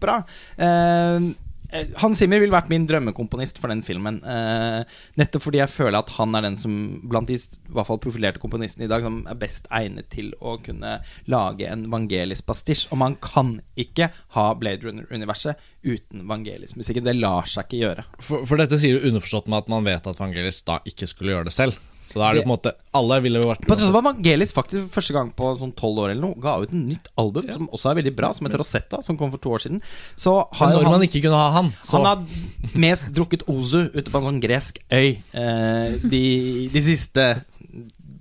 bra. 0.01 0.21
Eh, 0.57 1.29
eh, 1.71 1.87
Hans 2.03 2.19
Zimmer 2.19 2.41
ville 2.41 2.55
vært 2.55 2.71
min 2.71 2.87
drømmekomponist 2.87 3.59
for 3.61 3.73
den 3.73 3.83
filmen. 3.83 4.21
Eh, 4.25 4.85
nettopp 5.21 5.47
fordi 5.47 5.61
jeg 5.61 5.73
føler 5.73 5.99
at 5.99 6.13
han 6.17 6.35
er 6.35 6.47
den 6.47 6.59
som 6.61 6.75
blant 7.03 7.29
de 7.29 7.39
hvert 7.39 7.89
fall 7.89 8.01
profilerte 8.03 8.43
komponistene 8.43 8.87
i 8.87 8.91
dag 8.91 9.05
som 9.05 9.23
er 9.31 9.41
best 9.41 9.69
egnet 9.75 10.11
til 10.15 10.33
å 10.41 10.57
kunne 10.65 10.99
lage 11.31 11.69
en 11.71 11.87
Vangelis 11.93 12.45
pastisj. 12.47 12.87
Og 12.91 13.01
man 13.03 13.17
kan 13.17 13.59
ikke 13.77 14.11
ha 14.37 14.51
Blade 14.59 14.87
Runner-universet 14.87 15.61
uten 15.85 16.29
Vangelis-musikken. 16.31 17.05
Det 17.05 17.19
lar 17.19 17.49
seg 17.51 17.67
ikke 17.67 17.83
gjøre. 17.83 18.07
For, 18.21 18.47
for 18.49 18.61
dette 18.61 18.79
sier 18.81 18.99
du 18.99 19.11
underforstått 19.11 19.51
med 19.51 19.65
at 19.65 19.75
man 19.75 19.89
vet 19.89 20.07
at 20.07 20.21
Vangelis 20.21 20.63
da 20.67 20.81
ikke 20.89 21.11
skulle 21.11 21.37
gjøre 21.37 21.51
det 21.51 21.59
selv. 21.59 21.83
Så 22.15 22.21
da 22.23 22.29
er 22.29 22.37
det 22.39 22.45
på 22.45 22.47
en 22.47 22.53
måte 22.55 22.71
Alle 22.95 23.17
ville 23.25 23.41
jo 23.43 23.49
vært 23.51 23.65
På 23.67 23.75
tross 23.75 23.91
av 23.91 23.97
at 23.99 24.07
Vangelis 24.07 24.53
faktisk 24.55 24.87
første 24.95 25.17
gang 25.17 25.33
på 25.35 25.49
sånn 25.59 25.73
tolv 25.75 26.05
år 26.05 26.13
eller 26.13 26.23
noe 26.23 26.39
ga 26.39 26.53
ut 26.63 26.71
en 26.71 26.85
nytt 26.87 27.09
album 27.19 27.49
som 27.51 27.67
også 27.75 27.91
er 27.91 27.99
veldig 27.99 28.13
bra, 28.15 28.31
som 28.37 28.47
heter 28.47 28.63
Rosetta, 28.63 29.01
som 29.03 29.19
kom 29.19 29.33
for 29.33 29.43
to 29.43 29.55
år 29.57 29.65
siden. 29.65 29.81
Så 30.15 30.37
har 30.39 30.71
Men 30.71 30.77
når 30.79 30.87
han 30.87 30.95
man 30.95 31.07
ikke 31.09 31.25
kunne 31.25 31.41
ha 31.41 31.49
han, 31.57 31.73
så 31.83 31.99
Han 31.99 32.07
har 32.07 32.79
mest 32.79 33.11
drukket 33.17 33.43
Ozu 33.51 33.89
ute 33.91 34.07
på 34.07 34.21
en 34.21 34.29
sånn 34.29 34.39
gresk 34.45 34.79
øy 34.95 35.17
eh, 35.19 35.99
de, 36.05 36.23
de 36.71 36.85
siste 36.87 37.27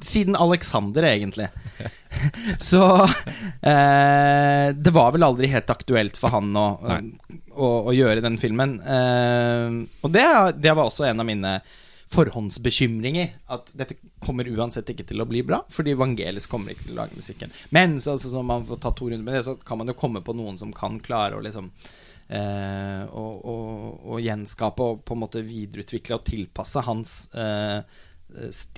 Siden 0.03 0.35
Alexander, 0.35 1.05
egentlig. 1.07 1.45
Så 2.59 2.81
eh, 3.63 4.65
det 4.75 4.91
var 4.91 5.13
vel 5.15 5.23
aldri 5.23 5.47
helt 5.53 5.69
aktuelt 5.71 6.19
for 6.19 6.33
han 6.33 6.49
å, 6.59 6.65
å, 7.55 7.69
å 7.87 7.93
gjøre 7.95 8.23
den 8.25 8.35
filmen. 8.41 8.75
Eh, 8.83 9.79
og 10.03 10.11
det, 10.11 10.25
det 10.59 10.75
var 10.75 10.89
også 10.89 11.07
en 11.07 11.23
av 11.23 11.29
mine 11.29 11.53
forhåndsbekymringer. 12.13 13.33
At 13.53 13.73
dette 13.77 13.97
kommer 14.23 14.47
uansett 14.53 14.89
ikke 14.93 15.07
til 15.09 15.23
å 15.23 15.27
bli 15.29 15.43
bra, 15.47 15.63
fordi 15.73 15.97
Vangelis 15.99 16.47
kommer 16.51 16.73
ikke 16.73 16.87
til 16.87 16.95
å 16.95 17.01
lage 17.01 17.19
musikken. 17.19 17.53
Men 17.75 17.99
så, 18.03 18.15
så 18.19 18.33
når 18.35 18.47
man 18.49 18.65
får 18.69 18.81
ta 18.83 18.93
to 18.93 19.09
runder 19.09 19.25
med 19.25 19.39
det, 19.39 19.45
så 19.49 19.57
kan 19.59 19.81
man 19.81 19.91
jo 19.91 19.97
komme 19.99 20.23
på 20.25 20.35
noen 20.37 20.59
som 20.61 20.73
kan 20.75 20.99
klare 21.03 21.37
å 21.37 21.43
liksom 21.43 21.69
eh, 22.29 23.03
å, 23.09 23.27
å, 23.53 23.57
å 24.15 24.23
gjenskape 24.23 24.89
og 24.89 25.05
på 25.07 25.17
en 25.17 25.23
måte 25.25 25.45
videreutvikle 25.45 26.19
og 26.19 26.27
tilpasse 26.29 26.85
hans 26.87 27.17
eh, 27.33 27.79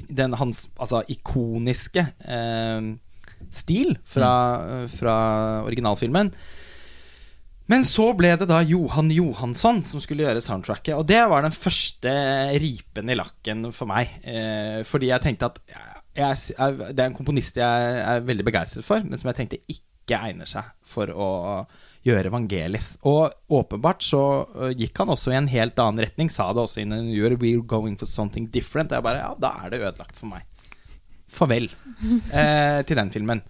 den, 0.08 0.36
hans 0.36 0.68
altså 0.76 1.02
ikoniske 1.12 2.04
eh, 2.28 2.92
stil 3.52 3.96
fra, 4.04 4.32
eh, 4.68 4.88
fra 4.92 5.16
originalfilmen. 5.66 6.32
Men 7.72 7.86
så 7.88 8.12
ble 8.18 8.36
det 8.38 8.46
da 8.50 8.60
Johan 8.62 9.10
Johansson 9.14 9.82
som 9.88 10.02
skulle 10.04 10.26
gjøre 10.26 10.44
soundtracket. 10.44 10.94
Og 11.00 11.08
det 11.10 11.24
var 11.32 11.46
den 11.46 11.56
første 11.56 12.14
ripen 12.62 13.10
i 13.10 13.18
lakken 13.18 13.66
for 13.74 13.90
meg. 13.90 14.12
Eh, 14.22 14.84
fordi 14.86 15.10
jeg 15.10 15.24
tenkte 15.24 15.50
at 15.50 15.58
jeg, 16.16 16.54
jeg, 16.54 16.78
det 16.94 17.02
er 17.02 17.10
en 17.10 17.18
komponist 17.18 17.58
jeg 17.60 17.98
er 18.06 18.24
veldig 18.24 18.46
begeistret 18.48 18.86
for, 18.88 19.04
men 19.04 19.20
som 19.20 19.32
jeg 19.32 19.40
tenkte 19.42 19.60
ikke 19.72 20.20
egner 20.30 20.48
seg 20.48 20.70
for 20.86 21.10
å 21.10 21.30
gjøre 22.06 22.30
Vangelis. 22.30 22.94
Og 23.10 23.34
åpenbart 23.58 24.06
så 24.06 24.22
øh, 24.46 24.72
gikk 24.78 25.02
han 25.02 25.12
også 25.16 25.34
i 25.34 25.40
en 25.40 25.50
helt 25.50 25.80
annen 25.82 26.06
retning. 26.06 26.30
Sa 26.30 26.52
det 26.54 26.62
også 26.62 26.84
innen 26.84 27.02
en 27.02 27.12
intervju. 27.12 27.40
We're 27.42 27.66
going 27.66 27.98
for 27.98 28.10
something 28.10 28.46
different. 28.54 28.94
Og 28.94 29.00
jeg 29.00 29.08
bare 29.10 29.24
Ja, 29.24 29.32
da 29.42 29.56
er 29.66 29.74
det 29.74 29.82
ødelagt 29.82 30.20
for 30.20 30.30
meg. 30.30 30.46
Farvel 31.36 31.72
eh, 32.30 32.82
til 32.86 33.02
den 33.02 33.10
filmen. 33.12 33.42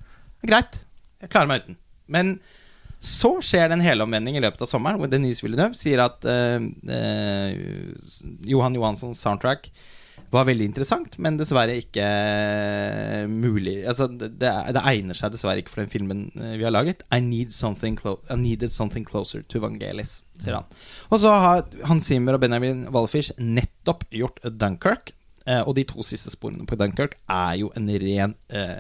Greit, 0.45 0.80
jeg 1.19 1.34
klarer 1.34 1.52
meg 1.52 1.66
uten. 1.66 1.77
Men 2.08 2.38
så 3.06 3.35
skjer 3.43 3.69
det 3.69 3.77
en 3.77 3.85
helomvending 3.85 4.40
i 4.40 4.43
løpet 4.43 4.64
av 4.66 4.69
sommeren, 4.69 5.00
hvor 5.01 5.11
Denise 5.11 5.45
Villeneuve 5.45 5.77
sier 5.77 6.01
at 6.03 6.25
eh, 6.30 6.58
eh, 6.90 7.59
Johan 8.50 8.77
Johanssons 8.77 9.22
soundtrack 9.22 9.69
var 10.34 10.48
veldig 10.48 10.67
interessant, 10.67 11.17
men 11.22 11.38
dessverre 11.40 11.75
ikke 11.80 12.03
eh, 12.03 13.25
mulig 13.30 13.77
Altså, 13.88 14.08
det, 14.09 14.32
det, 14.40 14.82
egner 14.82 15.17
seg 15.17 15.34
dessverre 15.34 15.61
ikke 15.61 15.74
for 15.74 15.84
den 15.84 15.92
filmen 15.92 16.24
eh, 16.40 16.56
vi 16.59 16.66
har 16.66 16.74
laget. 16.74 17.06
I, 17.14 17.22
need 17.24 17.53
something 17.53 17.98
I 18.03 18.38
needed 18.40 18.74
something 18.74 19.06
closer 19.08 19.45
to 19.51 19.61
Vangelis, 19.64 20.17
sier 20.42 20.59
han. 20.59 20.67
Og 21.11 21.22
så 21.24 21.34
har 21.34 21.64
Hans 21.90 22.09
Zimmer 22.09 22.38
og 22.38 22.43
Benjamin 22.43 22.85
Walfish 22.95 23.35
nettopp 23.40 24.08
gjort 24.14 24.42
Dunkerque. 24.43 25.16
Eh, 25.45 25.61
og 25.61 25.75
de 25.77 25.85
to 25.88 26.03
siste 26.06 26.34
sporene 26.34 26.66
på 26.67 26.77
Dunkerque 26.80 27.19
er 27.30 27.61
jo 27.61 27.72
en 27.77 27.90
ren 28.01 28.35
eh, 28.50 28.80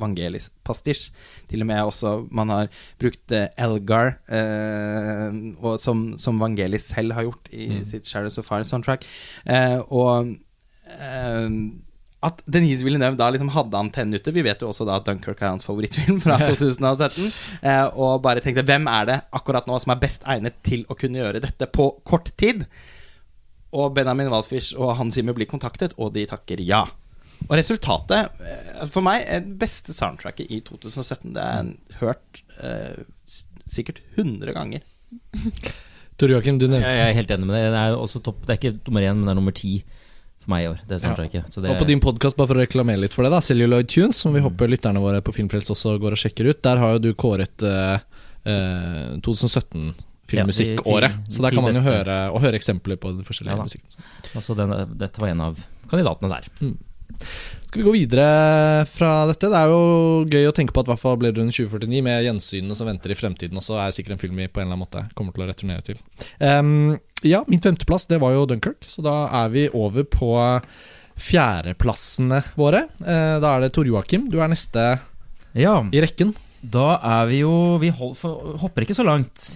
Vangelis-pastisj. 0.00 1.10
Til 1.50 1.64
og 1.64 1.68
med 1.68 1.84
også 1.84 2.14
man 2.32 2.52
har 2.52 2.70
brukt 3.02 3.34
eh, 3.36 3.48
Elgar, 3.60 4.16
eh, 4.32 5.38
som, 5.82 6.04
som 6.20 6.40
Vangelis 6.40 6.90
selv 6.94 7.16
har 7.16 7.28
gjort 7.28 7.52
i 7.52 7.82
sitt 7.88 8.08
Shadows 8.08 8.38
of 8.40 8.48
Fire-soundtrack. 8.48 9.06
Eh, 9.46 9.78
og 9.92 10.32
eh, 10.96 11.48
at 12.22 12.38
Denise 12.46 12.86
Villeneuve 12.86 13.18
da 13.18 13.26
liksom 13.34 13.50
hadde 13.50 13.74
antennen 13.78 14.14
ute 14.14 14.30
Vi 14.30 14.44
vet 14.46 14.60
jo 14.62 14.68
også 14.70 14.84
da 14.86 15.00
at 15.00 15.06
Dunkerque 15.08 15.42
er 15.42 15.50
hans 15.56 15.66
favorittfilm 15.66 16.20
fra 16.22 16.38
2017. 16.46 17.32
Eh, 17.66 17.86
og 17.98 18.22
bare 18.22 18.42
tenkte 18.44 18.64
hvem 18.68 18.86
er 18.90 19.08
det 19.10 19.20
akkurat 19.34 19.66
nå 19.66 19.78
som 19.82 19.94
er 19.96 20.02
best 20.02 20.26
egnet 20.30 20.60
til 20.66 20.86
å 20.86 20.96
kunne 20.98 21.18
gjøre 21.18 21.42
dette 21.42 21.66
på 21.74 21.88
kort 22.06 22.30
tid? 22.38 22.62
Og 23.72 23.94
Benjamin 23.96 24.28
Walsfish 24.30 24.76
og 24.76 24.94
Hans 24.98 25.16
Zimmer 25.16 25.34
blir 25.34 25.48
kontaktet, 25.48 25.94
og 25.96 26.12
de 26.14 26.26
takker 26.28 26.60
ja. 26.60 26.84
Og 27.48 27.54
resultatet, 27.58 28.42
eh, 28.46 28.84
for 28.92 29.04
meg, 29.04 29.24
er 29.26 29.42
det 29.44 29.56
beste 29.60 29.94
soundtracket 29.96 30.50
i 30.52 30.60
2017. 30.64 31.32
Det 31.36 31.42
er 31.42 31.72
hørt 32.02 32.42
eh, 32.62 33.02
sikkert 33.68 34.02
100 34.16 34.54
ganger. 34.56 34.84
Tor 36.20 36.30
Joakim, 36.30 36.58
du 36.60 36.68
nevnte 36.68 36.86
Jeg 36.86 37.08
er 37.08 37.16
helt 37.16 37.32
enig 37.34 37.48
med 37.48 37.56
det. 37.56 37.64
Det 37.72 37.80
er, 37.82 37.96
også 37.98 38.22
topp, 38.22 38.44
det 38.46 38.54
er 38.54 38.60
ikke 38.60 38.76
nummer 38.86 39.04
én, 39.08 39.18
men 39.18 39.26
det 39.26 39.34
er 39.34 39.40
nummer 39.40 39.56
ti 39.56 39.72
for 40.42 40.52
meg 40.52 40.64
i 40.66 40.68
år. 40.70 40.84
Det 40.86 41.00
soundtracket. 41.02 41.50
Så 41.54 41.62
det, 41.64 41.72
Og 41.72 41.82
på 41.82 41.88
din 41.88 42.02
podkast, 42.02 42.38
bare 42.38 42.50
for 42.50 42.58
å 42.60 42.62
reklamere 42.62 43.02
litt 43.04 43.16
for 43.16 43.26
det, 43.26 43.32
da 43.34 43.42
Celluloid 43.44 43.90
Tunes, 43.90 44.20
som 44.24 44.34
vi 44.34 44.42
håper 44.44 44.70
lytterne 44.70 45.02
våre 45.02 45.22
på 45.24 45.34
Filmfrelst 45.34 45.72
også 45.74 45.96
går 46.02 46.16
og 46.16 46.22
sjekker 46.22 46.50
ut, 46.50 46.62
der 46.64 46.82
har 46.82 46.96
jo 46.96 47.02
du 47.06 47.10
kåret 47.18 47.66
eh, 47.66 47.98
eh, 48.50 49.18
2017 49.24 49.92
filmmusikkåret. 50.32 51.12
Ja, 51.12 51.32
så 51.34 51.44
der 51.44 51.54
kan 51.54 51.66
man 51.66 51.76
jo 51.76 51.84
høre, 51.84 52.16
og 52.32 52.40
høre 52.44 52.58
eksempler 52.58 52.98
på 53.00 53.12
den 53.16 53.26
forskjellige 53.26 53.58
Ja 53.58 53.66
musikken. 53.66 54.08
Altså 54.38 54.56
den, 54.58 54.72
dette 55.00 55.22
var 55.22 55.32
en 55.34 55.44
av 55.50 55.60
kandidatene 55.90 56.32
der. 56.32 56.48
Skal 57.72 57.80
vi 57.80 57.86
gå 57.86 57.92
videre 57.94 58.84
fra 58.84 59.10
dette? 59.30 59.48
Det 59.48 59.56
er 59.56 59.70
jo 59.72 60.24
gøy 60.28 60.44
å 60.50 60.52
tenke 60.52 60.74
på 60.76 60.82
at 60.82 60.90
hvert 60.90 61.00
fall 61.00 61.14
Blade 61.16 61.40
Runner 61.40 61.54
2049 61.56 62.02
med 62.04 62.18
gjensynene 62.26 62.76
som 62.76 62.90
venter 62.90 63.14
i 63.14 63.16
fremtiden 63.16 63.56
også, 63.56 63.78
er 63.80 63.94
sikkert 63.96 64.18
en 64.18 64.20
film 64.20 64.36
vi 64.36 64.44
på 64.52 64.60
en 64.60 64.66
eller 64.66 64.76
annen 64.76 64.82
måte 64.84 65.04
kommer 65.16 65.32
til 65.32 65.46
å 65.46 65.48
returnere 65.48 65.86
til. 65.86 66.02
Um, 66.36 66.98
ja, 67.24 67.40
min 67.48 67.62
femteplass 67.64 68.04
det 68.10 68.18
var 68.20 68.34
jo 68.36 68.44
Dunkerque, 68.50 68.90
så 68.92 69.00
da 69.06 69.14
er 69.40 69.48
vi 69.54 69.62
over 69.72 70.04
på 70.04 70.34
fjerdeplassene 71.22 72.42
våre. 72.60 72.84
Uh, 73.00 73.38
da 73.40 73.54
er 73.54 73.64
det 73.64 73.72
Tor 73.72 73.88
Joakim, 73.88 74.28
du 74.32 74.36
er 74.42 74.52
neste 74.52 74.84
Ja, 75.56 75.78
i 75.92 76.04
rekken. 76.04 76.34
da 76.60 76.98
er 76.98 77.24
vi 77.28 77.40
jo 77.40 77.54
Vi 77.80 77.88
hold, 77.96 78.14
for, 78.20 78.52
hopper 78.60 78.84
ikke 78.84 78.96
så 78.96 79.04
langt 79.08 79.48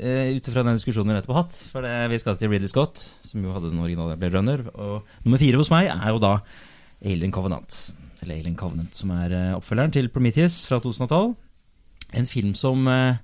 uh, 0.00 0.34
ut 0.34 0.50
ifra 0.50 0.66
den 0.66 0.80
diskusjonen 0.80 1.14
vi 1.14 1.20
nettopp 1.20 1.36
har 1.36 1.46
hatt. 1.46 1.62
For 1.70 1.86
det, 1.86 1.94
vi 2.10 2.20
skal 2.22 2.42
til 2.42 2.50
Ridley 2.50 2.74
Scott, 2.74 3.06
som 3.22 3.46
jo 3.46 3.54
hadde 3.54 3.70
den 3.70 3.86
originale 3.86 4.18
Blade 4.18 4.34
Runner. 4.34 4.66
Og 4.74 5.16
nummer 5.22 5.38
fire 5.42 5.62
hos 5.62 5.70
meg 5.70 5.94
er 5.94 6.10
jo 6.10 6.22
da 6.26 6.40
Alien 7.04 7.32
Covenant. 7.34 7.92
Eller 8.22 8.38
Alien 8.38 8.56
Covenant, 8.56 8.94
som 8.94 9.10
er 9.16 9.34
eh, 9.34 9.52
oppfølgeren 9.56 9.92
til 9.94 10.08
Prometheus 10.12 10.62
fra 10.68 10.78
2012. 10.82 11.34
En 12.20 12.28
film 12.28 12.54
som 12.58 12.86
eh, 12.90 13.16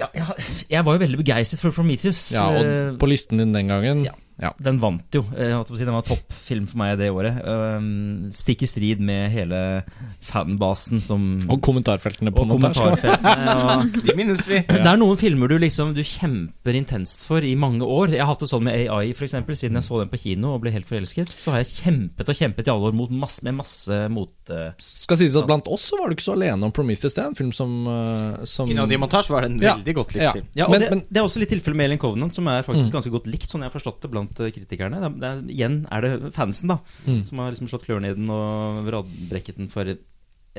ja, 0.00 0.08
jeg, 0.14 0.46
jeg 0.70 0.84
var 0.86 0.96
jo 0.96 1.02
veldig 1.04 1.20
begeistret 1.20 1.62
for 1.62 1.76
Prometheus. 1.76 2.30
Ja, 2.34 2.48
Eh, 2.56 2.92
og 2.92 2.98
på 3.00 3.08
listen 3.10 3.40
din 3.40 3.54
den 3.54 3.68
gangen 3.72 4.04
ja. 4.04 4.14
Den 4.60 4.78
vant 4.80 5.12
jo. 5.12 5.22
Å 5.22 5.64
si, 5.68 5.84
den 5.84 5.92
var 5.94 6.02
toppfilm 6.06 6.66
for 6.70 6.78
meg 6.80 6.96
det 6.98 7.10
året. 7.12 7.40
Um, 7.44 8.30
Stikk 8.32 8.62
i 8.62 8.68
strid 8.70 9.00
med 9.04 9.30
hele 9.34 9.82
fanbasen 10.24 11.00
som 11.02 11.24
Og 11.50 11.60
kommentarfeltene 11.64 12.32
på 12.34 12.42
og 12.44 12.48
montasje. 12.54 12.80
kommentarfeltene. 12.80 13.54
og- 14.00 14.06
De 14.06 14.14
minnes 14.16 14.42
vi. 14.48 14.60
Det 14.66 14.80
er 14.86 14.96
noen 15.00 15.18
filmer 15.20 15.48
du 15.50 15.58
liksom 15.60 15.92
Du 15.94 16.02
kjemper 16.02 16.76
intenst 16.78 17.26
for 17.28 17.44
i 17.44 17.54
mange 17.54 17.84
år. 17.84 18.10
Jeg 18.14 18.20
har 18.24 18.30
hatt 18.32 18.40
det 18.44 18.48
sånn 18.50 18.64
med 18.66 18.74
AI, 18.88 19.12
eksempel 19.12 19.56
Siden 19.58 19.76
jeg 19.76 19.84
så 19.86 20.00
den 20.00 20.08
på 20.12 20.20
kino 20.22 20.54
og 20.54 20.62
ble 20.64 20.72
helt 20.74 20.88
forelsket. 20.88 21.28
Så 21.40 21.52
har 21.52 21.60
jeg 21.62 21.70
kjempet 21.84 22.28
og 22.32 22.36
kjempet 22.40 22.68
i 22.68 22.72
alle 22.72 22.90
år 22.90 22.96
mot 22.96 23.10
masse, 23.12 23.42
med 23.46 23.54
masse 23.60 24.00
mot... 24.12 24.32
uh, 24.50 24.70
Skal 24.80 25.20
sies 25.20 25.36
at 25.36 25.46
blant 25.48 25.68
oss 25.70 25.90
så 25.90 25.98
var 26.00 26.08
du 26.10 26.16
ikke 26.16 26.24
så 26.28 26.36
alene 26.36 26.64
om 26.68 26.72
Prometheus. 26.74 27.14
Det 27.16 27.22
er 27.24 27.28
en 27.32 27.36
film 27.38 27.52
som, 27.56 27.74
uh, 27.88 28.40
som 28.48 28.70
Innad 28.70 28.92
i 28.92 28.98
montasje 29.00 29.32
var 29.34 29.44
det 29.44 29.52
en 29.52 29.60
Ja. 29.60 29.74
veldig 29.76 29.94
godt 30.00 30.14
likt 30.16 30.24
Ja. 30.24 30.32
film. 30.32 30.46
Ja, 30.56 30.64
og 30.66 30.70
Men- 30.72 30.80
det, 30.80 30.90
men- 30.90 31.04
det 31.10 31.20
er 31.20 31.24
også 31.28 31.40
litt 31.44 31.50
tilfellet 31.52 31.76
med 31.76 31.84
Alien 31.90 31.98
Covenant, 32.02 32.32
som 32.34 32.48
er 32.48 32.62
faktisk 32.62 32.90
Mm. 32.90 32.96
ganske 32.98 33.10
godt 33.12 33.26
likt, 33.26 33.48
sånn 33.50 33.60
jeg 33.62 33.70
har 33.70 33.76
forstått 33.78 34.00
det 34.02 34.10
blant 34.10 34.29
eh, 34.38 34.52
kritikerne. 34.54 35.00
Det 35.02 35.10
det 35.20 35.56
igjen 35.56 35.80
er 35.90 36.00
det 36.06 36.32
fansen 36.36 36.70
da 36.70 36.78
Mm. 37.06 37.24
som 37.24 37.38
har 37.38 37.50
liksom 37.50 37.68
slått 37.68 37.86
klørne 37.88 38.10
i 38.10 38.14
den 38.14 38.30
og 38.30 38.86
radbrekket 38.92 39.56
den 39.56 39.68
for 39.68 39.84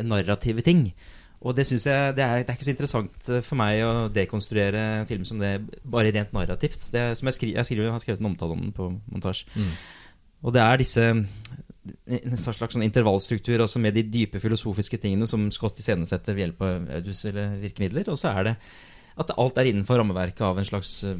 narrative 0.02 0.62
ting. 0.62 0.92
Og 1.42 1.56
det 1.56 1.66
synes 1.66 1.86
jeg 1.86 2.16
det 2.16 2.24
er, 2.24 2.44
det 2.44 2.50
er 2.50 2.58
ikke 2.60 2.68
så 2.68 2.76
interessant 2.76 3.30
eh, 3.30 3.42
for 3.42 3.56
meg 3.58 3.82
å 3.86 4.10
dekonstruere 4.14 4.84
en 5.00 5.08
film 5.10 5.24
som 5.26 5.40
det 5.40 5.56
bare 5.84 6.12
rent 6.14 6.34
narrativt. 6.34 6.92
Det, 6.94 7.18
som 7.18 7.28
jeg, 7.28 7.34
skri, 7.40 7.54
jeg, 7.56 7.66
skriver, 7.66 7.88
jeg 7.88 7.96
har 7.96 8.04
skrevet 8.04 8.22
en 8.22 8.30
omtale 8.34 8.58
om 8.58 8.62
den 8.62 8.76
på 8.76 8.92
montasje. 9.10 9.48
Mm. 9.56 9.74
Og 10.44 10.54
det 10.54 10.62
er 10.62 10.78
disse 10.82 11.08
en 12.06 12.38
slags 12.38 12.76
sånn 12.76 12.86
intervallstruktur 12.86 13.64
altså 13.64 13.80
med 13.82 13.96
de 13.98 14.04
dype 14.06 14.38
filosofiske 14.42 15.00
tingene 15.02 15.26
som 15.30 15.48
Scott 15.54 15.80
iscenesetter 15.82 16.36
ved 16.38 16.46
hjelp 16.46 16.62
av 16.62 16.90
audiovisuelle 17.00 17.48
virkemidler. 17.64 18.12
Og 18.14 18.20
så 18.22 18.36
er 18.36 18.52
det 18.52 18.56
at 19.22 19.34
alt 19.42 19.58
er 19.58 19.70
innenfor 19.72 19.98
rammeverket 20.00 20.46
av 20.46 20.62
en 20.62 20.68
slags 20.68 20.94
eh, 21.10 21.18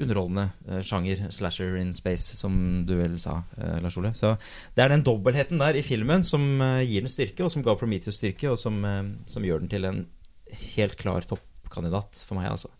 underholdende 0.00 0.48
uh, 0.68 0.80
sjanger, 0.84 1.26
slasher 1.34 1.76
in 1.80 1.92
space, 1.94 2.36
som 2.38 2.54
du 2.88 2.94
vel 2.98 3.16
sa, 3.22 3.40
uh, 3.58 3.78
Lars 3.82 3.96
Ole. 4.00 4.14
Så 4.16 4.34
det 4.74 4.84
er 4.84 4.92
den 4.92 5.04
dobbeltheten 5.06 5.60
der 5.60 5.78
i 5.78 5.84
filmen 5.86 6.24
som 6.26 6.44
uh, 6.62 6.82
gir 6.82 7.04
den 7.04 7.12
styrke, 7.12 7.44
og 7.44 7.52
som 7.52 7.64
ga 7.66 7.76
Prometheus 7.78 8.18
styrke, 8.20 8.50
og 8.50 8.58
som, 8.60 8.80
som 9.30 9.44
gjør 9.46 9.62
den 9.62 9.72
til 9.72 9.88
en 9.88 10.00
helt 10.76 10.96
klar 11.00 11.26
toppkandidat 11.28 12.24
for 12.26 12.38
meg, 12.38 12.50
altså. 12.52 12.72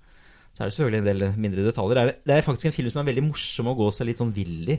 Så 0.54 0.62
er 0.62 0.70
det 0.70 0.74
selvfølgelig 0.76 1.00
en 1.00 1.06
del 1.08 1.38
mindre 1.42 1.64
detaljer. 1.66 2.12
Det 2.22 2.30
er, 2.30 2.44
faktisk 2.46 2.68
en 2.68 2.76
film 2.76 2.90
som 2.92 3.00
er 3.02 3.08
veldig 3.08 3.24
morsom 3.26 3.72
å 3.72 3.74
gå 3.74 3.88
seg 3.90 4.06
litt 4.06 4.20
sånn 4.22 4.30
vill 4.36 4.68
i. 4.70 4.76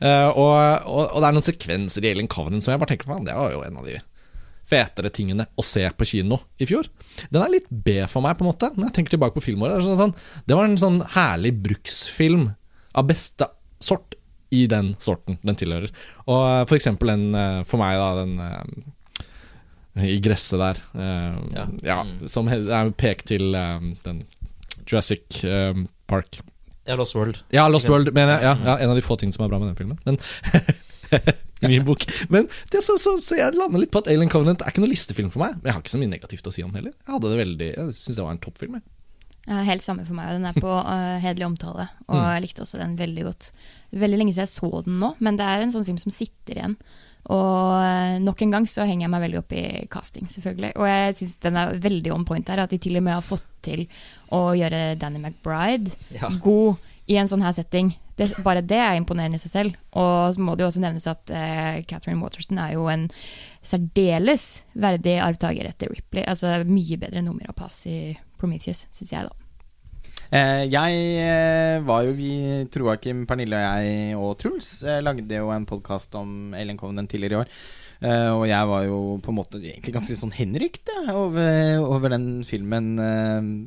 Uh, 0.00 0.30
og, 0.32 0.52
og, 0.88 1.02
og 1.10 1.18
det 1.20 1.28
er 1.28 1.36
noen 1.36 1.44
sekvenser 1.44 2.06
i 2.06 2.12
Alien 2.14 2.30
Covenant 2.32 2.64
som 2.64 2.72
jeg 2.72 2.80
bare 2.80 2.94
tenker 2.94 3.10
på, 3.10 3.18
det 3.26 3.36
var 3.36 3.52
jo 3.52 3.60
en 3.66 3.76
av 3.82 3.88
de 3.90 3.98
fetere 4.66 5.12
tingene 5.14 5.44
å 5.54 5.62
se 5.62 5.84
på 5.94 6.08
kino 6.08 6.40
i 6.58 6.66
fjor. 6.66 6.88
Den 7.30 7.44
er 7.44 7.52
litt 7.52 7.68
B 7.70 8.00
for 8.10 8.24
meg, 8.24 8.34
på 8.38 8.46
en 8.46 8.50
måte, 8.50 8.72
når 8.74 8.88
jeg 8.88 8.96
tenker 8.96 9.14
tilbake 9.14 9.36
på 9.36 9.44
filmåret. 9.44 9.78
Det, 9.78 9.94
sånn, 10.00 10.16
det 10.48 10.56
var 10.58 10.66
en 10.66 10.80
sånn 10.80 10.98
herlig 11.14 11.52
bruksfilm 11.68 12.48
av 12.96 13.06
beste 13.12 13.46
sort 13.78 14.16
i 14.56 14.64
den 14.70 14.94
sorten 15.04 15.36
den 15.46 15.58
tilhører. 15.60 15.92
Og 16.26 16.40
eh, 16.48 16.64
for 16.66 16.78
eksempel 16.80 17.12
den, 17.12 17.28
for 17.68 17.78
meg, 17.82 18.00
da, 18.00 18.24
den 18.24 18.86
i 19.96 20.18
gresset 20.20 20.58
der. 20.60 20.80
eh, 20.94 21.38
Ja. 21.54 21.66
ja. 21.82 21.98
Mm. 22.04 22.26
Som 22.28 22.48
er 22.48 22.90
pek 22.92 23.24
til 23.24 23.54
eh, 23.54 23.80
den 24.04 24.24
Jurassic 24.86 25.42
eh, 25.44 25.74
Park. 26.06 26.40
Ja, 26.86 26.94
Lost 26.94 27.14
World. 27.16 27.40
Ja, 27.50 27.66
Lost 27.68 27.88
World, 27.88 28.12
mener 28.14 28.36
jeg. 28.36 28.42
Ja, 28.44 28.54
Mm. 28.54 28.64
ja, 28.66 28.76
en 28.78 28.90
av 28.90 28.96
de 28.96 29.02
få 29.02 29.16
tingene 29.18 29.34
som 29.34 29.44
er 29.44 29.48
bra 29.50 29.58
med 29.58 29.72
den 29.74 29.78
filmen. 29.80 29.98
Men 30.06 30.18
I 31.62 31.68
min 31.68 31.84
bok. 31.86 32.04
Men 32.28 32.48
det 32.70 32.82
så, 32.84 32.96
så, 32.98 33.16
så 33.22 33.36
jeg 33.38 33.54
lander 33.56 33.80
litt 33.80 33.90
på 33.94 34.02
at 34.02 34.08
Alien 34.12 34.28
Covenant 34.30 34.60
er 34.62 34.70
ikke 34.70 34.82
noe 34.84 34.90
listefilm 34.92 35.30
for 35.32 35.40
meg. 35.42 35.56
Men 35.58 35.70
jeg 35.70 35.76
har 35.76 35.82
ikke 35.82 35.94
så 35.94 36.00
mye 36.02 36.12
negativt 36.12 36.46
å 36.50 36.52
si 36.54 36.62
om 36.66 36.74
heller. 36.76 36.92
Jeg 37.06 37.14
hadde 37.14 37.30
det 37.32 37.38
veldig 37.40 37.68
Jeg 37.72 37.96
syns 37.96 38.18
det 38.18 38.26
var 38.26 38.34
en 38.36 38.42
toppfilm. 38.44 38.76
jeg. 38.78 38.84
Helt 39.66 39.82
samme 39.86 40.04
for 40.04 40.14
meg. 40.18 40.28
Den 40.34 40.46
er 40.50 40.56
på 40.58 40.66
uh, 40.68 41.16
hederlig 41.24 41.46
omtale, 41.46 41.88
og 42.08 42.16
Mm. 42.18 42.22
jeg 42.34 42.42
likte 42.46 42.62
også 42.66 42.78
den 42.82 42.96
veldig 42.98 43.24
godt. 43.28 43.50
Veldig 43.94 44.18
lenge 44.18 44.32
siden 44.34 44.46
jeg 44.46 44.54
så 44.56 44.82
den 44.84 44.98
nå, 45.00 45.12
men 45.22 45.36
det 45.38 45.46
er 45.46 45.62
en 45.62 45.72
sånn 45.74 45.86
film 45.86 45.98
som 46.02 46.10
sitter 46.14 46.58
igjen. 46.58 46.76
Og 47.34 47.74
eh, 47.82 48.16
nok 48.22 48.42
en 48.44 48.54
gang 48.54 48.66
så 48.70 48.86
henger 48.86 49.06
jeg 49.06 49.12
meg 49.12 49.24
veldig 49.26 49.40
opp 49.40 49.54
i 49.56 49.66
casting, 49.90 50.28
selvfølgelig. 50.30 50.72
Og 50.78 50.88
jeg 50.90 51.14
syns 51.20 51.36
den 51.42 51.60
er 51.60 51.78
veldig 51.82 52.12
on 52.14 52.26
point 52.28 52.52
her, 52.52 52.62
at 52.62 52.74
de 52.74 52.78
til 52.82 52.98
og 53.00 53.06
med 53.06 53.16
har 53.18 53.24
fått 53.26 53.46
til 53.66 53.86
å 54.34 54.50
gjøre 54.54 54.96
Danny 55.00 55.18
McBride 55.18 55.94
Ja. 56.14 56.30
god 56.42 56.76
i 57.10 57.18
en 57.18 57.30
sånn 57.30 57.42
her 57.42 57.54
setting. 57.54 57.94
Det, 58.16 58.30
bare 58.42 58.62
det 58.64 58.78
er 58.80 58.94
imponerende 58.96 59.36
i 59.36 59.42
seg 59.42 59.52
selv. 59.52 59.80
Og 59.98 60.34
så 60.34 60.42
må 60.42 60.54
det 60.56 60.64
jo 60.64 60.70
også 60.70 60.82
nevnes 60.82 61.06
at 61.10 61.30
uh, 61.34 61.82
Catherine 61.86 62.22
Waterston 62.22 62.58
er 62.62 62.72
jo 62.74 62.86
en 62.88 63.08
særdeles 63.66 64.46
verdig 64.78 65.18
arvtaker 65.20 65.68
etter 65.68 65.92
Ripley. 65.92 66.24
Altså 66.24 66.62
mye 66.66 66.98
bedre 67.02 67.20
enn 67.20 67.28
og 67.34 67.58
pass 67.58 67.82
i 67.90 68.14
Prometheus, 68.40 68.86
syns 68.94 69.12
jeg, 69.12 69.28
da. 69.28 69.45
Eh, 70.26 70.64
jeg 70.66 71.02
eh, 71.22 71.78
var 71.86 72.02
jo 72.06 72.14
vi, 72.18 72.30
Troakim, 72.72 73.24
Pernille 73.30 73.58
og 73.60 73.66
jeg 73.66 74.16
og 74.18 74.32
Truls 74.40 74.70
eh, 74.82 74.98
lagde 75.04 75.38
jo 75.38 75.52
en 75.54 75.66
podkast 75.68 76.16
om 76.18 76.54
Ellen 76.58 76.78
Covenant 76.80 77.10
tidligere 77.10 77.36
i 77.36 77.42
år. 77.44 77.58
Og 77.96 78.42
jeg 78.44 78.68
var 78.68 78.82
jo 78.84 78.96
på 79.24 79.32
en 79.32 79.36
måte 79.38 79.56
egentlig 79.56 79.94
ganske 79.94 80.18
sånn 80.18 80.34
henrykt 80.36 80.90
over, 81.14 81.78
over 81.80 82.12
den 82.12 82.42
filmen. 82.44 82.90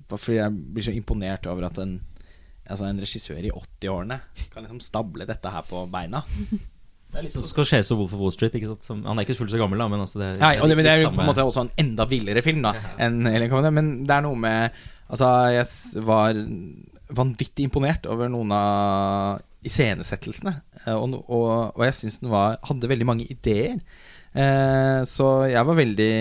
bare 0.06 0.22
fordi 0.22 0.36
jeg 0.38 0.54
blir 0.76 0.86
så 0.86 0.94
imponert 0.94 1.48
over 1.50 1.66
at 1.66 1.80
en, 1.82 1.96
altså 2.70 2.86
en 2.86 3.02
regissør 3.02 3.42
i 3.42 3.50
80-årene 3.50 4.20
kan 4.54 4.68
liksom 4.68 4.84
stable 4.86 5.26
dette 5.26 5.50
her 5.50 5.66
på 5.66 5.82
beina. 5.90 6.22
Så 7.10 7.40
sånn 7.40 7.48
skal 7.50 7.66
skje 7.66 7.80
og 7.96 8.04
Wolf 8.04 8.14
of 8.14 8.22
Wall 8.22 8.34
Street. 8.36 8.56
Ikke 8.60 8.70
sant? 8.70 8.86
Som, 8.86 9.02
han 9.08 9.18
er 9.20 9.26
ikke 9.26 9.38
fullt 9.40 9.52
så 9.54 9.60
gammel, 9.62 9.82
da, 9.82 9.88
men 9.92 10.04
altså 10.04 10.22
det 10.22 10.28
er, 10.36 10.40
Nei, 10.44 10.54
det, 10.62 10.78
men 10.78 10.86
det 10.86 10.92
er 10.94 11.02
jo 11.04 11.12
på 11.16 11.24
en 11.24 11.30
måte 11.32 11.46
også 11.48 11.66
en 11.66 11.72
enda 11.82 12.06
villere 12.10 12.44
film 12.46 12.62
da 12.66 12.76
enn 13.02 13.22
Alien 13.28 13.50
Covenant. 13.52 13.76
Men 13.80 13.92
det 14.06 14.16
er 14.18 14.26
noe 14.28 14.40
med 14.40 14.80
Altså, 15.10 15.26
jeg 15.50 16.04
var 16.06 16.38
vanvittig 17.18 17.64
imponert 17.66 18.04
over 18.06 18.30
noen 18.30 18.52
av 18.54 19.40
iscenesettelsene. 19.66 20.54
eh, 20.86 20.94
Og, 20.94 21.16
og, 21.26 21.74
og 21.74 21.82
jeg 21.88 21.96
syns 21.98 22.20
den 22.22 22.30
var, 22.30 22.60
hadde 22.70 22.92
veldig 22.92 23.08
mange 23.10 23.26
ideer. 23.26 23.80
Eh, 24.38 25.00
så 25.10 25.32
jeg 25.50 25.66
var 25.66 25.80
veldig 25.80 26.12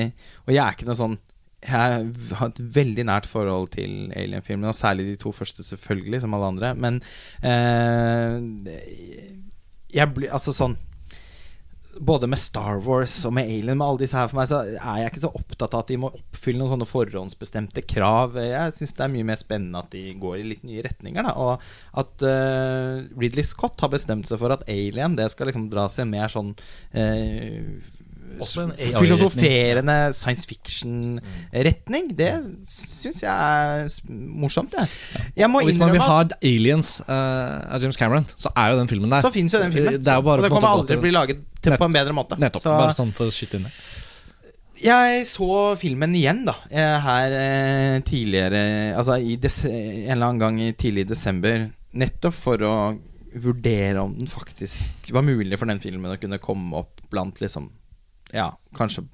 Og 0.47 0.55
jeg 0.55 0.63
er 0.65 0.73
ikke 0.79 0.89
noe 0.89 0.97
sånn 0.97 1.19
jeg 1.59 2.07
har 2.39 2.49
et 2.53 2.59
veldig 2.75 3.05
nært 3.09 3.27
forhold 3.27 3.73
til 3.75 4.13
Alien-filmene, 4.15 4.71
og 4.71 4.77
særlig 4.79 5.09
de 5.09 5.17
to 5.19 5.33
første, 5.35 5.65
selvfølgelig, 5.67 6.21
som 6.23 6.37
alle 6.37 6.51
andre. 6.55 6.69
Men 6.79 7.01
eh, 7.43 8.39
jeg 9.95 10.15
blir 10.15 10.33
Altså 10.35 10.53
sånn 10.53 10.77
både 11.99 12.29
med 12.31 12.39
Star 12.39 12.79
Wars 12.85 13.15
og 13.27 13.33
med 13.35 13.49
Alien, 13.49 13.79
med 13.79 13.87
alle 13.87 14.03
disse 14.03 14.17
her 14.17 14.29
for 14.31 14.39
meg, 14.39 14.49
så 14.51 14.61
er 14.63 15.01
jeg 15.01 15.11
ikke 15.11 15.23
så 15.25 15.33
opptatt 15.35 15.75
av 15.75 15.83
at 15.83 15.91
de 15.91 15.99
må 16.01 16.11
oppfylle 16.15 16.61
noen 16.61 16.73
sånne 16.75 16.89
forhåndsbestemte 16.89 17.83
krav. 17.91 18.39
Jeg 18.39 18.75
syns 18.77 18.95
det 18.95 19.05
er 19.07 19.13
mye 19.15 19.27
mer 19.27 19.41
spennende 19.41 19.83
at 19.83 19.91
de 19.95 20.05
går 20.21 20.37
i 20.39 20.47
litt 20.53 20.67
nye 20.69 20.85
retninger. 20.87 21.27
Da. 21.27 21.35
Og 21.35 21.99
at 22.03 22.27
uh, 22.27 23.03
Ridley 23.19 23.47
Scott 23.47 23.83
har 23.83 23.93
bestemt 23.93 24.31
seg 24.31 24.41
for 24.41 24.55
at 24.55 24.67
Alien 24.71 25.17
det 25.19 25.31
skal 25.35 25.51
liksom 25.51 25.69
dra 25.73 25.89
seg 25.93 26.11
mer 26.11 26.31
sånn 26.33 26.55
AI-retning. 26.95 27.98
Filosoferende 28.99 29.97
science 30.17 30.47
fiction-retning. 30.51 32.11
Det 32.19 32.31
syns 32.69 33.23
jeg 33.23 33.33
er 33.33 33.89
morsomt, 34.13 34.75
jeg. 34.79 34.89
Jeg 35.43 35.51
må 35.51 35.63
hvis 35.67 35.79
man 35.81 35.93
vil 35.95 36.03
ha 36.05 36.21
Aliens 36.43 36.99
uh, 37.09 37.75
av 37.75 37.83
James 37.83 37.99
Cameron, 38.01 38.27
så 38.37 38.53
er 38.55 38.73
jo 38.75 38.81
den 38.83 38.91
filmen 38.91 39.11
der. 39.13 39.25
så 39.27 39.33
fins 39.35 39.55
jo 39.57 39.63
den 39.63 39.73
filmen. 39.75 39.99
Det 40.03 40.13
er 40.15 40.23
og 40.23 40.43
det 40.45 40.51
kommer 40.53 40.69
å 40.71 40.75
aldri 40.81 40.95
til- 40.97 41.03
bli 41.07 41.15
laget 41.15 41.43
til, 41.63 41.77
på 41.79 41.89
en 41.89 41.97
bedre 41.99 42.15
måte. 42.17 42.39
Nettopp. 42.39 42.63
Så 42.63 42.75
Bare 42.79 42.95
sånn 42.97 43.13
for 43.17 43.31
å 43.31 43.35
skyte 43.35 43.59
inn 43.59 43.67
det. 43.69 43.75
jeg 44.85 45.25
så 45.27 45.75
filmen 45.81 46.15
igjen, 46.15 46.45
da. 46.47 46.55
eh, 46.71 47.01
Her 47.03 47.33
eh, 47.35 48.01
tidligere 48.07 48.95
Altså 48.97 49.17
en 49.19 50.13
eller 50.13 50.27
annen 50.29 50.39
gang 50.39 50.61
i 50.63 50.73
tidlig 50.79 51.07
i 51.07 51.13
desember. 51.15 51.69
Nettopp 51.99 52.35
for 52.35 52.63
å 52.63 52.75
vurdere 53.39 54.01
om 54.01 54.15
den 54.17 54.27
faktisk 54.31 55.11
var 55.13 55.23
mulig 55.23 55.59
for 55.59 55.67
den 55.69 55.81
filmen 55.83 56.11
å 56.15 56.19
kunne 56.21 56.39
komme 56.41 56.79
opp 56.81 57.03
blant 57.13 57.41
liksom 57.43 57.69
Ja, 58.35 58.51
kanskje 58.77 59.07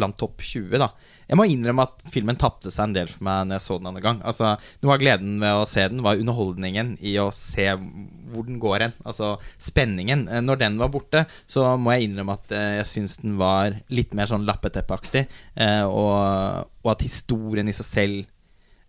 blant 0.00 0.16
topp 0.20 0.40
20, 0.40 0.78
da. 0.80 0.88
Jeg 1.28 1.38
må 1.38 1.44
innrømme 1.50 1.84
at 1.84 2.02
filmen 2.10 2.38
tapte 2.40 2.72
seg 2.72 2.88
en 2.88 2.94
del 2.96 3.10
for 3.10 3.26
meg 3.26 3.46
når 3.48 3.58
jeg 3.58 3.64
så 3.66 3.76
den 3.78 3.90
andre 3.90 4.02
gang. 4.04 4.22
Altså, 4.26 4.54
Noe 4.82 4.94
av 4.96 5.02
gleden 5.02 5.36
ved 5.42 5.58
å 5.60 5.66
se 5.68 5.84
den 5.92 6.02
var 6.06 6.20
underholdningen 6.20 6.94
i 7.06 7.14
å 7.20 7.28
se 7.34 7.66
hvor 7.76 8.46
den 8.48 8.58
går 8.62 8.86
hen. 8.86 8.96
Altså 9.04 9.34
spenningen. 9.60 10.26
Eh, 10.28 10.42
Når 10.46 10.62
den 10.62 10.80
var 10.80 10.92
borte, 10.94 11.26
så 11.50 11.66
må 11.80 11.94
jeg 11.94 12.08
innrømme 12.08 12.38
at 12.38 12.56
eh, 12.56 12.74
jeg 12.80 12.90
syns 12.94 13.18
den 13.20 13.36
var 13.40 13.76
litt 13.92 14.16
mer 14.16 14.30
sånn 14.30 14.46
lappeteppeaktig, 14.48 15.26
eh, 15.60 15.84
og, 15.84 16.68
og 16.82 16.92
at 16.94 17.04
historien 17.06 17.68
i 17.68 17.76
seg 17.76 17.90
selv 17.90 18.20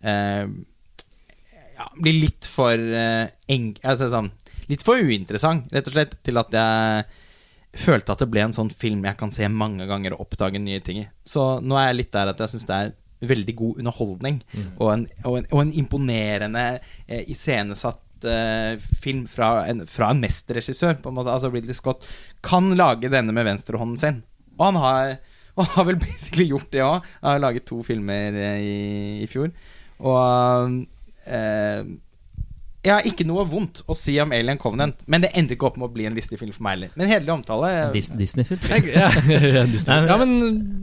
eh, 0.08 0.46
ja, 1.76 1.90
blir 1.98 2.22
litt 2.24 2.48
for 2.48 2.72
eh, 2.78 3.26
eng... 3.52 3.74
Altså 3.82 4.08
sånn 4.12 4.32
Litt 4.70 4.84
for 4.86 4.96
uinteressant, 4.96 5.66
rett 5.74 5.88
og 5.90 5.92
slett, 5.96 6.12
til 6.24 6.38
at 6.40 6.54
jeg 6.54 7.02
følte 7.72 8.12
at 8.12 8.22
det 8.22 8.28
ble 8.32 8.42
en 8.44 8.54
sånn 8.56 8.70
film 8.70 9.04
jeg 9.06 9.16
kan 9.20 9.32
se 9.32 9.48
mange 9.48 9.86
ganger 9.88 10.14
og 10.14 10.26
oppdage 10.26 10.60
nye 10.60 10.82
ting 10.84 11.02
i. 11.04 11.08
Så 11.24 11.56
nå 11.64 11.78
er 11.78 11.90
jeg 11.90 12.00
litt 12.02 12.12
der 12.14 12.32
at 12.32 12.42
jeg 12.42 12.52
syns 12.52 12.68
det 12.68 12.78
er 12.78 12.92
veldig 13.32 13.54
god 13.54 13.82
underholdning, 13.82 14.40
og, 14.80 14.88
en, 14.92 15.04
og, 15.22 15.36
en, 15.38 15.44
og 15.54 15.60
en 15.62 15.76
imponerende 15.78 16.64
eh, 17.06 17.22
iscenesatt 17.30 18.26
eh, 18.26 18.82
film 19.02 19.26
fra 19.30 19.52
en, 19.70 19.84
fra 19.86 20.10
en 20.10 20.22
mesterregissør, 20.22 20.98
på 21.02 21.12
en 21.12 21.18
måte. 21.20 21.30
Altså 21.30 21.52
Ridley 21.52 21.76
Scott 21.78 22.06
kan 22.44 22.72
lage 22.78 23.12
denne 23.12 23.34
med 23.34 23.46
venstrehånden 23.46 24.00
sin. 24.00 24.22
Og 24.58 24.66
han 24.66 24.80
har, 24.82 25.14
og 25.58 25.70
har 25.76 25.86
vel 25.88 26.00
basically 26.02 26.48
gjort 26.50 26.72
det 26.74 26.82
òg. 26.84 27.06
Har 27.22 27.42
laget 27.42 27.68
to 27.70 27.82
filmer 27.86 28.34
eh, 28.34 28.58
i, 28.62 28.80
i 29.22 29.30
fjor. 29.30 29.52
Og 30.02 30.82
eh, 31.30 31.86
jeg 32.82 32.92
har 32.92 33.04
ikke 33.06 33.24
noe 33.28 33.44
vondt 33.46 33.82
å 33.86 33.94
si 33.94 34.16
om 34.18 34.32
Alien 34.34 34.58
Covenant, 34.58 34.96
men 35.06 35.22
det 35.22 35.30
endte 35.38 35.54
ikke 35.54 35.68
opp 35.68 35.76
med 35.78 35.86
å 35.86 35.92
bli 35.94 36.06
en 36.08 36.16
Disney-film 36.16 36.50
for 36.54 36.64
meg 36.66 36.72
heller. 36.76 36.90
Men 36.98 37.06
hederlig 37.12 37.30
omtale. 37.36 37.68
Dis 37.94 38.08
Disney-film. 38.10 38.58
Ja, 38.92 39.10
Disney. 39.70 40.06
ja 40.08 40.16
men 40.18 40.32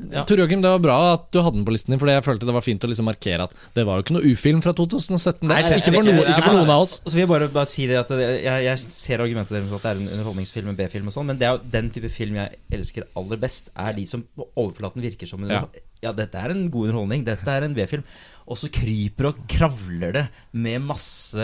Ja. 0.10 0.24
Tor 0.26 0.40
Joakim, 0.42 0.62
det 0.64 0.70
var 0.72 0.80
bra 0.82 0.96
at 1.14 1.28
du 1.36 1.38
hadde 1.44 1.60
den 1.60 1.66
på 1.68 1.74
listen 1.76 1.92
din, 1.94 2.00
Fordi 2.02 2.16
jeg 2.16 2.24
følte 2.26 2.48
det 2.48 2.54
var 2.56 2.64
fint 2.66 2.82
å 2.82 2.90
liksom 2.90 3.06
markere 3.06 3.46
at 3.46 3.52
det 3.76 3.84
var 3.86 4.00
jo 4.00 4.06
ikke 4.08 4.16
noe 4.16 4.32
ufilm 4.32 4.62
fra 4.66 4.72
2017. 4.74 5.44
Nei, 5.52 5.60
ikke, 5.62 5.92
for 5.92 6.02
det- 6.08 6.16
noen, 6.16 6.24
ikke 6.32 6.46
for 6.48 6.56
noen 6.58 6.72
av 6.74 6.86
oss. 6.86 6.96
Så 7.06 7.14
vil 7.14 7.26
jeg 7.26 7.32
bare, 7.34 7.50
bare 7.54 7.70
si 7.70 7.86
det 7.92 8.00
at 8.00 8.10
jeg, 8.16 8.64
jeg 8.66 8.80
ser 8.80 9.22
argumentet 9.26 9.54
deres 9.58 9.70
for 9.70 9.78
at 9.78 9.86
det 9.86 9.92
er 9.92 10.02
en 10.02 10.14
underholdningsfilm, 10.18 10.72
en 10.72 10.80
B-film 10.80 11.12
og 11.12 11.14
sånn, 11.14 11.28
men 11.30 11.38
det 11.38 11.46
er 11.50 11.58
jo 11.60 11.62
den 11.76 11.92
type 11.94 12.10
film 12.16 12.40
jeg 12.40 12.58
elsker 12.80 13.06
aller 13.20 13.38
best, 13.44 13.70
er 13.78 13.94
de 14.00 14.08
som 14.10 14.24
på 14.24 14.48
overflaten 14.58 15.04
virker 15.04 15.28
som 15.30 15.44
en 15.44 15.52
Ja. 15.54 15.62
Ja. 16.02 16.12
dette 16.16 16.36
er 16.40 16.52
en 16.56 16.70
god 16.72 16.90
underholdning, 16.90 17.24
dette 17.28 17.48
er 17.48 17.64
en 17.68 17.74
B-film. 17.78 18.04
Og 18.50 18.58
så 18.58 18.66
kryper 18.74 19.28
og 19.30 19.42
kravler 19.46 20.12
det 20.16 20.24
med 20.58 20.82
masse 20.82 21.38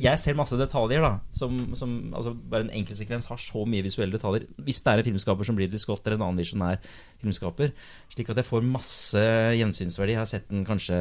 Jeg 0.00 0.16
ser 0.16 0.32
masse 0.38 0.56
detaljer, 0.56 1.02
da. 1.04 1.10
Som, 1.28 1.74
som 1.76 1.90
altså 2.16 2.32
Bare 2.32 2.64
en 2.64 2.70
enkeltsekvens 2.78 3.26
har 3.28 3.36
så 3.36 3.66
mye 3.68 3.84
visuelle 3.84 4.16
detaljer. 4.16 4.46
Hvis 4.64 4.80
det 4.80 4.94
er 4.94 5.02
en 5.02 5.08
filmskaper 5.10 5.44
som 5.44 5.58
Ridley 5.60 5.76
Scott 5.82 6.06
eller 6.08 6.16
en 6.16 6.24
annen 6.30 6.40
visjonær 6.40 6.80
filmskaper. 7.20 7.74
Slik 8.14 8.30
at 8.32 8.40
jeg 8.40 8.48
får 8.48 8.64
masse 8.64 9.20
gjensynsverdi. 9.58 10.14
Jeg 10.16 10.22
har 10.22 10.30
sett 10.30 10.48
den 10.48 10.64
kanskje 10.64 10.96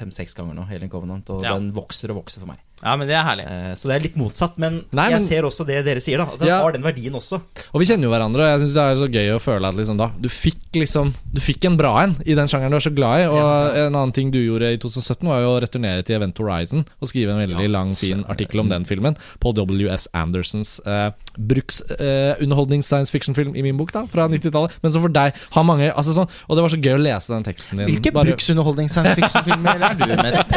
fem-seks 0.00 0.32
ganger 0.38 0.56
nå, 0.56 0.64
Helen 0.70 0.88
Covenant, 0.88 1.28
og 1.34 1.44
Ja. 1.44 1.58
den 1.58 1.72
vokser 1.76 2.14
og 2.14 2.22
vokser 2.24 2.40
for 2.40 2.46
meg. 2.54 2.64
Ja, 2.80 2.94
men 2.96 3.06
det 3.10 3.16
er 3.18 3.26
herlig. 3.26 3.44
Eh, 3.44 3.74
Så 3.76 3.88
det 3.90 3.96
er 3.98 4.04
litt 4.08 4.16
motsatt, 4.16 4.56
men 4.56 4.84
Nei, 4.96 5.10
jeg 5.10 5.20
ser 5.26 5.42
også 5.44 5.66
det 5.68 5.84
dere 5.84 6.00
sier, 6.00 6.16
da. 6.22 6.24
At 6.32 6.38
den 6.38 6.48
Ja. 6.48 6.62
har 6.62 6.72
den 6.72 6.82
verdien 6.82 7.12
også. 7.12 7.42
Og 7.74 7.80
vi 7.80 7.84
kjenner 7.84 8.08
jo 8.08 8.10
hverandre, 8.10 8.40
og 8.40 8.60
jeg 8.60 8.60
syns 8.68 8.72
det 8.72 8.82
er 8.86 8.96
så 8.96 9.12
gøy 9.12 9.28
å 9.36 9.40
føle 9.42 9.68
at 9.68 9.74
liksom 9.74 9.98
da 9.98 10.08
Du 10.20 10.28
fikk 10.28 10.72
liksom 10.72 11.12
Du 11.34 11.40
fikk 11.40 11.64
en 11.66 11.76
bra 11.76 11.98
en 12.04 12.14
i 12.26 12.34
den 12.38 12.48
sjangeren 12.50 12.74
du 12.74 12.78
er 12.78 12.84
så 12.84 12.92
glad 12.94 13.22
i. 13.22 13.26
Og 13.30 13.76
en 13.84 13.94
annen 13.96 14.12
ting 14.16 14.30
du 14.34 14.38
gjorde 14.40 14.72
i 14.74 14.78
2017, 14.80 15.26
var 15.28 15.42
jo 15.44 15.52
å 15.54 15.60
returnere 15.62 16.04
til 16.06 16.16
Event 16.18 16.38
Horizon 16.40 16.84
og 17.00 17.10
skrive 17.10 17.34
en 17.34 17.40
veldig 17.42 17.68
lang, 17.72 17.94
fin 17.98 18.24
artikkel 18.30 18.62
om 18.64 18.70
den 18.72 18.86
filmen. 18.88 19.16
På 19.42 19.52
W.S. 19.56 20.08
Andersons 20.16 20.78
eh, 20.86 21.10
bruksunderholdnings 21.38 22.86
science 22.90 23.10
fiction-film 23.14 23.54
i 23.56 23.62
min 23.62 23.76
bok, 23.78 23.92
da, 23.94 24.04
fra 24.10 24.26
90-tallet. 24.30 24.78
Men 24.82 24.94
som 24.94 25.04
for 25.04 25.12
deg 25.14 25.36
har 25.54 25.66
mange 25.66 25.90
altså 25.90 26.14
sånn, 26.16 26.28
Og 26.48 26.56
det 26.58 26.64
var 26.64 26.72
så 26.72 26.80
gøy 26.80 26.94
å 26.96 27.00
lese 27.02 27.32
den 27.32 27.46
teksten 27.46 27.80
din. 27.80 27.88
Hvilke 27.90 28.12
Bare- 28.14 28.32
bruksunderholdnings 28.32 28.94
science 28.94 29.14
fiction-filmer 29.18 29.84
er 29.90 29.98
du 29.98 30.06
mest? 30.20 30.56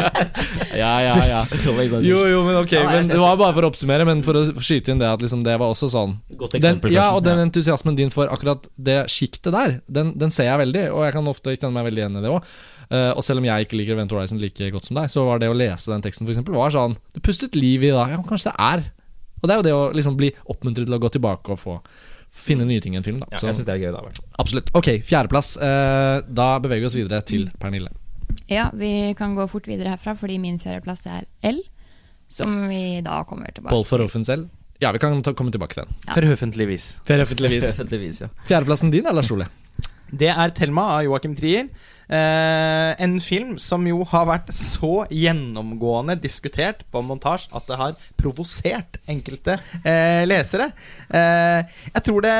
Ja, 0.74 0.90
ja, 1.04 1.12
ja. 1.28 1.40
Jo, 2.02 2.24
jo, 2.26 2.40
men 2.46 2.56
ok. 2.58 2.72
Men 2.88 3.08
det 3.08 3.18
var 3.20 3.36
bare 3.38 3.54
for 3.54 3.66
å 3.66 3.70
oppsummere, 3.70 4.06
men 4.08 4.22
for 4.26 4.38
å 4.40 4.42
skyte 4.58 4.90
inn 4.92 4.98
det 5.00 5.06
at 5.06 5.22
liksom 5.22 5.44
det 5.46 5.54
var 5.60 5.70
også 5.70 5.88
sånn 5.92 6.16
Godt 6.40 6.56
den. 6.62 6.80
Ja, 6.92 7.10
og 7.14 7.22
den 7.26 7.38
entusiasmen 7.44 7.96
din 7.98 8.10
for 8.14 8.30
akkurat 8.32 8.66
det 8.74 9.04
sjiktet 9.12 9.52
der, 9.54 9.76
den, 9.86 10.12
den 10.18 10.32
ser 10.34 10.48
jeg 10.48 10.60
veldig, 10.64 10.84
og 10.94 11.04
jeg 11.06 11.14
kan 11.16 11.30
ofte 11.30 11.53
kjenne 11.62 11.76
meg 11.76 11.86
veldig 11.88 12.02
igjen 12.02 12.18
i 12.18 12.24
det 12.24 12.32
òg. 12.32 12.50
og 13.16 13.22
selv 13.24 13.40
om 13.40 13.46
jeg 13.48 13.66
ikke 13.66 13.78
liker 13.78 13.96
Event 13.96 14.12
Horizon 14.12 14.40
like 14.42 14.70
godt 14.74 14.88
som 14.88 14.98
deg, 14.98 15.08
så 15.10 15.24
var 15.26 15.40
det 15.40 15.48
å 15.48 15.56
lese 15.56 15.92
den 15.92 16.02
teksten 16.04 16.26
for 16.26 16.34
eksempel, 16.34 16.56
var 16.58 16.74
sånn 16.74 16.98
Du 17.14 17.20
pustet 17.24 17.56
liv 17.56 17.82
i 17.86 17.92
da. 17.94 18.08
Ja, 18.12 18.20
kanskje 18.26 18.52
det 18.52 18.56
er. 18.60 18.84
Og 19.40 19.48
det 19.48 19.54
er 19.54 19.60
jo 19.60 19.66
det 19.66 19.76
å 19.76 19.84
liksom 19.92 20.16
bli 20.16 20.30
oppmuntret 20.52 20.88
til 20.88 20.96
å 20.96 21.00
gå 21.02 21.10
tilbake 21.12 21.52
og 21.52 21.60
få 21.60 21.78
finne 22.34 22.66
nye 22.66 22.82
ting 22.82 22.96
i 22.96 22.98
en 23.00 23.06
film. 23.06 23.20
Da. 23.22 23.28
ja, 23.30 23.40
Så, 23.40 23.48
jeg 23.50 23.58
syns 23.60 23.68
det 23.68 23.74
er 23.76 23.82
gøy, 23.84 23.92
da. 23.94 24.24
absolutt. 24.42 24.72
Ok, 24.74 24.88
fjerdeplass. 25.06 25.54
Uh, 25.60 26.24
da 26.26 26.48
beveger 26.64 26.84
vi 26.84 26.88
oss 26.90 26.96
videre 26.98 27.20
til 27.28 27.46
Pernille. 27.62 27.92
Ja, 28.50 28.70
vi 28.74 29.12
kan 29.18 29.36
gå 29.36 29.46
fort 29.48 29.68
videre 29.70 29.94
herfra, 29.94 30.16
fordi 30.18 30.40
min 30.42 30.58
fjerdeplass 30.60 31.06
er 31.12 31.28
L. 31.46 31.60
Som 32.30 32.64
vi 32.70 33.02
da 33.04 33.20
kommer 33.28 33.52
tilbake 33.52 33.70
Paul 33.74 33.84
Verhoeven 33.84 34.24
selv. 34.26 34.48
Ja, 34.82 34.90
vi 34.96 34.98
kan 34.98 35.20
ta, 35.22 35.34
komme 35.36 35.52
tilbake 35.54 35.76
til 35.76 35.84
den. 35.84 35.92
Forhåpentligvis. 36.08 36.88
Forhåpentligvis. 37.06 38.20
Ja. 38.24 38.28
Fjerdeplassen 38.48 38.90
din, 38.90 39.04
eller 39.04 39.20
Lars 39.20 39.30
Ole? 39.34 39.46
Det 40.14 40.30
er 40.30 40.54
Thelma 40.54 40.86
av 40.98 41.04
Joakim 41.06 41.34
Trier. 41.36 41.68
Eh, 42.04 42.90
en 43.00 43.14
film 43.22 43.54
som 43.62 43.86
jo 43.88 44.02
har 44.10 44.26
vært 44.28 44.50
så 44.52 45.06
gjennomgående 45.08 46.18
diskutert 46.20 46.82
på 46.92 47.00
montasje 47.00 47.48
at 47.56 47.64
det 47.70 47.78
har 47.80 47.94
provosert 48.20 48.98
enkelte 49.10 49.56
eh, 49.80 50.22
lesere. 50.28 50.68
Eh, 51.08 51.64
jeg 51.88 52.04
tror 52.04 52.26
det 52.26 52.34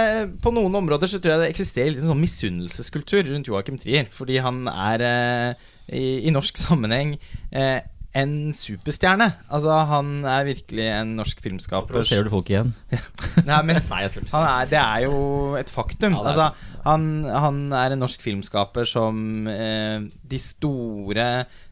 På 0.44 0.52
noen 0.52 0.74
områder 0.82 1.08
så 1.08 1.20
tror 1.20 1.34
jeg 1.34 1.44
det 1.44 1.52
eksisterer 1.54 1.94
litt 1.94 2.04
en 2.04 2.12
sånn 2.12 2.24
misunnelseskultur 2.24 3.24
rundt 3.30 3.48
Joakim 3.48 3.80
Trier. 3.80 4.10
Fordi 4.12 4.38
han 4.44 4.68
er 4.68 5.08
eh, 5.08 5.72
i, 5.88 6.06
i 6.28 6.34
norsk 6.34 6.60
sammenheng 6.60 7.16
eh, 7.50 7.80
en 8.14 8.54
superstjerne. 8.54 9.26
Altså, 9.50 9.74
han 9.90 10.24
er 10.30 10.46
virkelig 10.46 10.86
en 10.86 11.16
norsk 11.18 11.40
filmskaper. 11.42 12.02
Ser 12.06 12.22
du 12.26 12.30
folk 12.32 12.50
igjen? 12.52 12.70
Nei, 13.48 13.60
men 13.66 13.80
Nei, 13.90 14.02
han 14.30 14.46
er, 14.46 14.70
det 14.70 14.78
er 14.80 15.00
jo 15.08 15.18
et 15.58 15.70
faktum. 15.74 16.14
Ja, 16.14 16.22
er 16.22 16.26
altså, 16.30 16.46
han, 16.86 17.02
han 17.26 17.58
er 17.74 17.94
en 17.94 18.02
norsk 18.04 18.22
filmskaper 18.22 18.84
som 18.88 19.48
eh, 19.50 20.06
de 20.30 20.38
store 20.42 21.26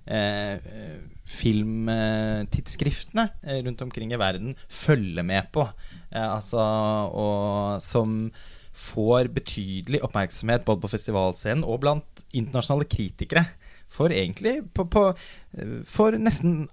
eh, 0.04 0.56
filmtidsskriftene 1.32 3.28
eh, 3.46 3.60
rundt 3.66 3.82
omkring 3.86 4.12
i 4.12 4.20
verden 4.20 4.56
følger 4.66 5.22
med 5.26 5.42
på. 5.54 5.62
Eh, 6.10 6.26
altså, 6.26 6.58
og 6.58 7.82
som 7.84 8.32
får 8.72 9.28
betydelig 9.36 10.00
oppmerksomhet 10.02 10.64
både 10.66 10.80
på 10.82 10.88
festivalscenen 10.90 11.64
og 11.68 11.80
blant 11.84 12.24
internasjonale 12.32 12.88
kritikere. 12.88 13.44
For 13.92 14.12
egentlig 14.14 14.58
på, 14.74 14.86
på, 14.88 15.06
eh, 15.58 15.78
For 15.88 16.16
nesten 16.16 16.66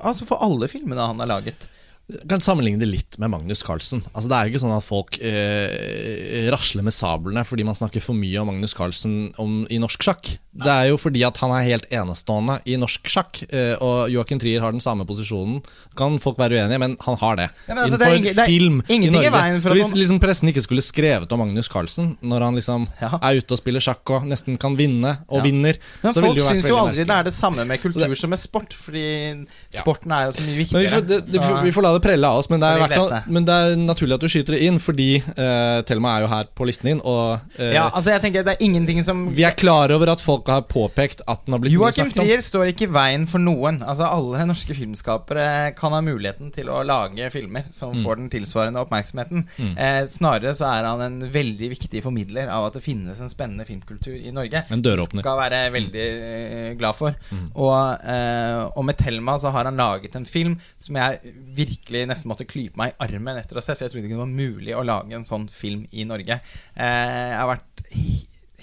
Altså 0.00 0.26
for 0.28 0.42
alle 0.44 0.70
filmene 0.70 1.08
han 1.12 1.22
har 1.22 1.30
laget. 1.30 1.68
Jeg 2.10 2.26
kan 2.30 2.42
sammenligne 2.42 2.80
det 2.80 2.88
litt 2.88 3.18
med 3.22 3.30
Magnus 3.30 3.60
Carlsen. 3.62 4.00
Altså, 4.10 4.30
det 4.30 4.36
er 4.36 4.46
jo 4.46 4.52
ikke 4.52 4.62
sånn 4.64 4.74
at 4.74 4.86
folk 4.86 5.18
eh, 5.22 6.48
rasler 6.50 6.82
med 6.86 6.94
sablene 6.96 7.44
fordi 7.46 7.66
man 7.68 7.78
snakker 7.78 8.02
for 8.02 8.18
mye 8.18 8.40
om 8.40 8.50
Magnus 8.50 8.74
Carlsen 8.74 9.30
om, 9.38 9.60
i 9.70 9.78
norsk 9.82 10.08
sjakk. 10.08 10.32
Det 10.52 10.66
er 10.66 10.88
jo 10.90 10.96
fordi 10.98 11.20
at 11.22 11.36
han 11.38 11.52
er 11.54 11.62
helt 11.62 11.84
enestående 11.94 12.56
i 12.66 12.74
norsk 12.80 13.06
sjakk, 13.06 13.38
eh, 13.54 13.76
og 13.78 14.10
Joachim 14.10 14.40
Trier 14.42 14.60
har 14.64 14.72
den 14.74 14.80
samme 14.82 15.04
posisjonen. 15.06 15.60
Kan 15.96 16.18
folk 16.18 16.38
være 16.42 16.58
uenige, 16.58 16.78
men 16.82 16.96
han 17.06 17.16
har 17.20 17.36
det. 17.38 17.46
Ja, 17.68 17.74
altså, 17.76 17.94
Innenfor 18.00 18.24
det 18.24 18.32
er 18.38 18.46
film 18.50 18.80
i 18.88 18.96
er 18.96 19.06
i 19.06 19.10
Norge. 19.14 19.60
for 19.62 19.70
Så 19.70 19.76
hvis 19.78 19.94
liksom 19.94 20.18
pressen 20.20 20.48
ikke 20.50 20.64
skulle 20.64 20.82
skrevet 20.82 21.30
om 21.32 21.38
Magnus 21.38 21.68
Carlsen, 21.70 22.16
når 22.20 22.42
han 22.42 22.54
liksom 22.58 22.88
Ja. 23.00 23.12
er 23.22 23.38
ute 23.38 23.52
og 23.54 23.58
spiller 23.58 23.80
sjakk 23.80 24.10
og 24.10 24.26
nesten 24.26 24.58
kan 24.58 24.74
vinne, 24.76 25.18
og 25.28 25.38
Ja. 25.38 25.42
vinner, 25.44 25.78
Men 26.02 26.12
så 26.14 26.20
folk 26.20 26.34
det 26.34 26.42
syns 26.42 26.68
jo 26.68 26.76
aldri 26.76 27.04
det 27.06 27.10
er 27.10 27.22
det 27.22 27.32
samme 27.32 27.64
med 27.64 27.80
kultur 27.80 28.08
det- 28.08 28.18
som 28.18 28.30
med 28.30 28.38
sport, 28.38 28.72
fordi 28.74 29.46
sporten 29.70 30.10
er 30.10 30.24
jo 30.26 30.32
så 30.32 30.40
mye 30.42 30.46
Men 30.50 30.56
vi 30.56 30.64
viktigere. 30.64 30.90
får, 30.90 31.06
det, 31.06 31.26
det, 31.30 31.62
vi 31.64 31.70
får 31.70 31.82
la 31.82 31.92
det 31.92 32.02
prelle 32.02 32.24
av 32.26 32.38
oss, 32.38 32.50
men 32.50 32.58
det, 32.60 32.66
er 32.66 32.88
verdt 32.88 33.26
men 33.28 33.44
det 33.44 33.54
er 33.54 33.76
naturlig 33.76 34.14
at 34.14 34.20
du 34.20 34.26
skyter 34.26 34.58
det 34.58 34.62
inn, 34.62 34.78
fordi 34.80 35.22
uh, 35.22 35.82
Thelma 35.82 36.16
er 36.18 36.20
jo 36.22 36.26
her 36.26 36.44
på 36.56 36.66
listen 36.66 36.86
din, 36.90 37.00
og 37.04 37.40
uh, 37.58 37.72
ja, 37.72 37.88
altså 37.90 38.10
jeg 38.10 38.22
tenker 38.22 38.42
Det 38.44 38.56
er 38.58 38.64
ingenting 38.64 39.02
som 39.04 39.28
vi 39.32 39.44
er 39.44 39.52
klar 39.52 39.90
over 39.92 40.08
at 40.10 40.20
folk 40.20 40.39
har 40.48 40.62
påpekt 40.62 41.20
at 41.28 41.44
den 41.44 41.52
har 41.52 41.60
blitt 41.60 41.72
Joakim. 41.74 42.10
Trier 42.10 42.40
står 42.40 42.70
ikke 42.72 42.86
i 42.88 42.92
veien 42.94 43.26
for 43.26 43.38
noen. 43.38 43.82
Altså 43.82 44.06
Alle 44.08 44.46
norske 44.46 44.74
filmskapere 44.74 45.74
kan 45.76 45.92
ha 45.92 46.00
muligheten 46.00 46.50
til 46.54 46.66
å 46.72 46.80
lage 46.86 47.30
filmer 47.30 47.64
som 47.70 47.90
Mm. 47.94 48.04
får 48.04 48.16
den 48.16 48.30
tilsvarende 48.30 48.80
oppmerksomheten. 48.80 49.44
Eh, 49.76 50.06
snarere 50.06 50.54
så 50.54 50.66
er 50.70 50.84
han 50.84 51.00
en 51.00 51.20
veldig 51.30 51.68
viktig 51.70 52.02
formidler 52.02 52.48
av 52.48 52.66
at 52.66 52.74
det 52.74 52.82
finnes 52.82 53.20
en 53.20 53.28
spennende 53.28 53.66
filmkultur 53.66 54.14
i 54.16 54.30
Norge. 54.30 54.62
En 54.70 54.80
døråpner. 54.82 55.20
Skal 55.22 55.36
være 55.38 55.72
veldig 55.72 56.06
eh, 56.22 56.74
glad 56.74 56.94
for. 56.94 57.14
Og, 57.54 57.98
eh, 58.04 58.70
og 58.76 58.84
med 58.84 58.96
Thelma 58.96 59.36
så 59.38 59.50
har 59.52 59.64
han 59.64 59.76
laget 59.76 60.14
en 60.16 60.24
film 60.24 60.58
som 60.78 60.96
jeg 60.96 61.20
virkelig 61.54 62.06
nesten 62.06 62.28
måtte 62.30 62.46
klype 62.46 62.76
meg 62.76 62.92
i 62.94 63.04
armen 63.04 63.36
etter 63.36 63.54
å 63.56 63.60
ha 63.60 63.60
sett. 63.66 63.78
For 63.78 63.84
jeg 63.88 63.92
trodde 63.92 64.06
ikke 64.06 64.16
det 64.16 64.24
var 64.24 64.26
mulig 64.26 64.74
å 64.76 64.84
lage 64.86 65.12
en 65.14 65.24
sånn 65.24 65.48
film 65.50 65.86
i 65.92 66.04
Norge. 66.04 66.40
Eh, 66.76 67.30
jeg 67.30 67.36
har 67.36 67.48
vært 67.56 67.84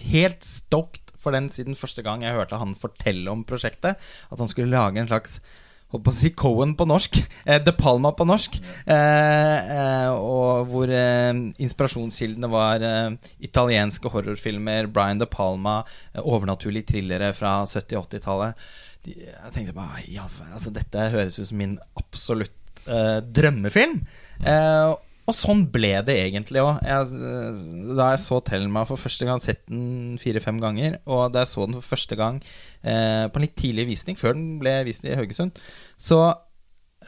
helt 0.08 0.44
stoked 0.46 1.07
for 1.22 1.36
den 1.36 1.50
siden 1.54 1.78
første 1.78 2.04
gang 2.06 2.26
jeg 2.26 2.36
hørte 2.38 2.60
han 2.62 2.76
fortelle 2.78 3.32
om 3.32 3.46
prosjektet. 3.48 3.98
At 4.32 4.44
han 4.44 4.52
skulle 4.52 4.74
lage 4.74 5.02
en 5.02 5.10
slags 5.10 5.40
Holdt 5.88 6.04
på 6.04 6.12
å 6.12 6.16
si 6.18 6.30
Cohen 6.36 6.74
på 6.76 6.84
norsk. 6.84 7.16
Eh, 7.48 7.62
De 7.64 7.72
Palma 7.72 8.10
på 8.12 8.26
norsk. 8.28 8.58
Eh, 8.92 9.70
eh, 9.72 10.10
og 10.12 10.68
hvor 10.68 10.92
eh, 10.92 11.32
inspirasjonskildene 11.64 12.50
var 12.52 12.84
eh, 12.84 13.30
italienske 13.48 14.12
horrorfilmer, 14.12 14.90
Brian 14.92 15.22
De 15.22 15.30
Palma, 15.32 15.78
overnaturlige 16.20 16.90
thrillere 16.92 17.32
fra 17.32 17.62
70-80-tallet. 17.64 18.68
Jeg 19.08 19.54
tenkte 19.56 19.78
bare 19.78 20.04
ja, 20.12 20.26
altså, 20.52 20.74
Dette 20.76 21.08
høres 21.14 21.40
ut 21.40 21.48
som 21.48 21.62
min 21.62 21.78
absolutt 21.96 22.84
drømmefilm. 22.88 24.02
Eh, 24.44 24.92
og 25.28 25.36
sånn 25.36 25.66
ble 25.72 25.92
det 26.08 26.16
egentlig 26.22 26.62
òg. 26.64 26.80
Da 26.88 28.10
jeg 28.14 28.22
så 28.24 28.40
Thelma 28.48 28.86
for 28.88 29.00
første 29.02 29.28
gang, 29.28 29.42
sett 29.44 29.66
den 29.68 30.16
fire-fem 30.22 30.60
ganger, 30.64 31.02
og 31.04 31.34
da 31.34 31.44
jeg 31.44 31.52
så 31.52 31.66
den 31.68 31.76
for 31.76 31.96
første 31.96 32.16
gang 32.20 32.40
eh, 32.40 33.28
på 33.28 33.40
en 33.40 33.44
litt 33.44 33.58
tidlig 33.60 33.90
visning, 33.90 34.20
før 34.20 34.38
den 34.38 34.54
ble 34.62 34.78
vist 34.88 35.04
i 35.04 35.16
Haugesund, 35.20 35.60
så 36.00 36.22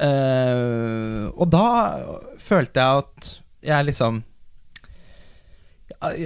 eh, 0.03 1.29
Og 1.31 1.47
da 1.53 1.69
følte 2.43 2.83
jeg 2.83 3.05
at 3.05 3.31
jeg 3.69 3.87
liksom 3.87 4.23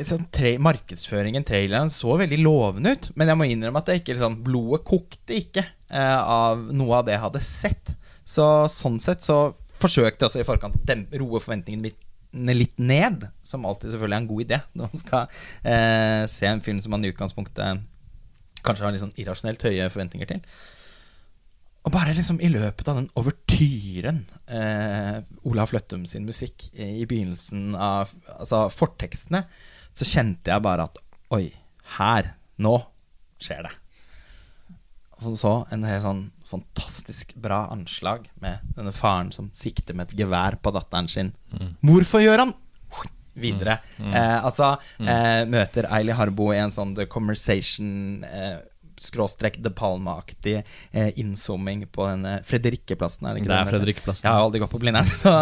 sånn 0.06 0.28
tre, 0.34 0.58
Markedsføringen, 0.62 1.46
traileren, 1.48 1.90
så 1.94 2.18
veldig 2.20 2.38
lovende 2.44 2.94
ut. 2.94 3.10
Men 3.18 3.32
jeg 3.32 3.40
må 3.40 3.48
innrømme 3.50 3.82
at 3.82 3.90
ikke 3.96 4.14
liksom, 4.14 4.42
blodet 4.46 4.84
kokte 4.86 5.38
ikke 5.40 5.64
eh, 5.64 6.20
av 6.20 6.68
noe 6.74 7.00
av 7.00 7.08
det 7.08 7.16
jeg 7.16 7.24
hadde 7.24 7.42
sett. 7.48 7.94
Så 8.24 8.46
sånn 8.72 9.00
sett 9.04 9.26
så 9.26 9.40
forsøkte 9.84 10.28
altså 10.28 10.42
i 10.42 10.48
forkant 10.48 10.80
å 10.80 10.84
dempe, 10.88 11.20
roe 11.22 11.42
forventningene 11.44 11.92
litt, 11.92 12.06
litt 12.56 12.80
ned. 12.82 13.28
Som 13.45 13.68
alltid 13.70 13.94
selvfølgelig 13.94 14.18
er 14.18 14.24
en 14.24 14.30
god 14.32 14.45
idé 14.45 14.62
når 14.74 14.88
man 14.94 15.03
skal 15.03 15.42
eh, 15.62 16.22
se 16.32 16.50
en 16.50 16.64
film 16.66 16.80
som 16.84 16.95
man 16.95 17.06
i 17.06 17.12
utgangspunktet 17.14 17.90
kanskje 18.64 18.88
har 18.88 18.95
litt 18.95 19.03
sånn 19.03 19.18
irrasjonelt 19.20 19.68
høye 19.68 19.92
forventninger 19.92 20.30
til. 20.30 20.42
Og 21.84 21.92
bare 21.92 22.16
liksom 22.16 22.40
i 22.40 22.48
løpet 22.48 22.88
av 22.88 23.02
den 23.02 23.10
overtyren 23.20 24.22
eh, 24.48 25.18
Olav 25.50 25.74
Fløttum 25.74 26.06
sin 26.08 26.24
musikk 26.28 26.70
i 26.72 27.03
begynnelsen 27.03 27.74
av 27.76 28.14
altså 28.38 28.66
fortekstene, 28.72 29.44
så 29.94 30.08
kjente 30.08 30.53
jeg 30.53 30.64
bare 30.64 30.88
at 30.88 31.02
Oi, 31.34 31.48
her, 31.98 32.28
nå 32.62 32.76
skjer 33.42 33.66
det. 33.66 33.72
Og 35.24 35.34
så 35.40 35.53
en 35.74 35.86
helt 35.88 36.03
sånn 36.03 36.20
fantastisk 36.54 37.34
bra 37.42 37.66
anslag 37.74 38.28
med 38.44 38.62
denne 38.78 38.94
faren 38.96 39.32
som 39.36 39.50
sikter 39.58 39.98
med 39.98 40.12
et 40.12 40.20
gevær 40.24 40.58
på 40.64 40.74
datteren 40.76 41.10
sin. 41.12 41.34
Hvorfor 41.84 42.24
gjør 42.24 42.46
han 42.46 42.54
videre? 43.34 43.80
Eh, 43.98 44.38
altså, 44.46 44.76
eh, 45.02 45.42
møter 45.50 45.88
Eili 45.90 46.14
Harbo 46.14 46.52
i 46.54 46.60
en 46.62 46.72
sånn 46.74 46.94
The 46.98 47.08
Conversation 47.10 48.24
eh, 48.28 48.60
skråstrek 49.04 49.58
De 49.66 49.72
Palma-aktig 49.74 50.60
eh, 50.62 51.10
innzooming 51.20 51.88
på 51.92 52.06
denne 52.12 52.36
Fredrikkeplassen. 52.48 53.26
Er 53.28 53.40
det, 53.40 53.48
Det 53.50 53.58
er? 53.58 53.72
Fredrikkeplassen. 53.72 54.28
Jeg 54.30 54.38
har 54.38 54.46
aldri 54.46 54.62
gått 54.62 54.72
på 54.76 54.80
Blindern, 54.84 55.10
så 55.10 55.34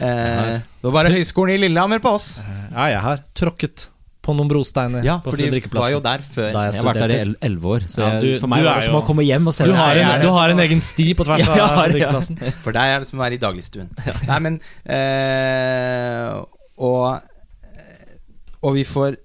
eh, 0.00 0.56
det 0.64 0.88
var 0.88 0.96
bare 1.02 1.12
Høgskolen 1.12 1.58
i 1.58 1.66
Lillehammer 1.66 2.00
på 2.02 2.14
oss. 2.16 2.30
Ja, 2.72 2.88
jeg 2.96 3.02
har 3.04 3.20
tråkket 3.36 3.90
på 4.24 4.32
noen 4.36 4.48
brosteiner 4.48 5.04
Ja, 5.04 5.18
for 5.24 5.36
de 5.36 5.50
var 5.74 5.90
jo 5.92 6.00
der 6.04 6.22
før. 6.24 6.48
Da 6.54 6.62
jeg 6.66 6.74
Jeg 6.74 6.82
har 6.82 6.88
vært 6.88 7.00
der 7.04 7.12
i 7.14 7.34
elleve 7.48 7.74
år, 7.76 7.84
så 7.92 8.00
Ja, 8.00 8.20
du- 8.20 8.38
for 8.40 8.48
meg 8.48 8.64
var 8.64 8.72
er 8.78 8.80
det 8.80 8.88
som 8.88 8.94
jo- 8.96 9.02
å 9.02 9.06
komme 9.06 9.24
hjem 9.28 9.46
og 9.50 9.54
se 9.54 9.64
Du 9.68 9.74
har, 9.76 9.96
en, 10.00 10.20
du 10.24 10.30
har 10.32 10.48
en 10.54 10.62
egen 10.64 10.80
sti 10.80 11.06
på 11.14 11.24
tvers 11.28 11.46
av 11.52 11.56
Ja, 11.56 11.66
ja. 11.66 11.76
Fredrikkeplassen. 11.82 12.40
For 12.64 12.72
deg 12.72 12.94
er 12.94 12.98
det 13.04 13.08
som 13.10 13.20
å 13.20 13.22
være 13.26 13.36
i 13.36 13.42
dagligstuen. 13.44 13.88
Nei, 14.28 14.38
men 14.48 14.60
øh, 14.88 16.44
og, 16.78 17.20
og 18.64 18.74
vi 18.78 18.84
får 18.88 19.16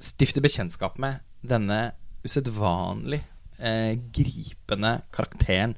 stifte 0.00 0.42
bekjentskap 0.44 0.98
med 1.02 1.20
denne 1.46 1.92
usedvanlig 2.26 3.22
eh, 3.60 3.94
gripende 4.12 4.98
karakteren 5.14 5.74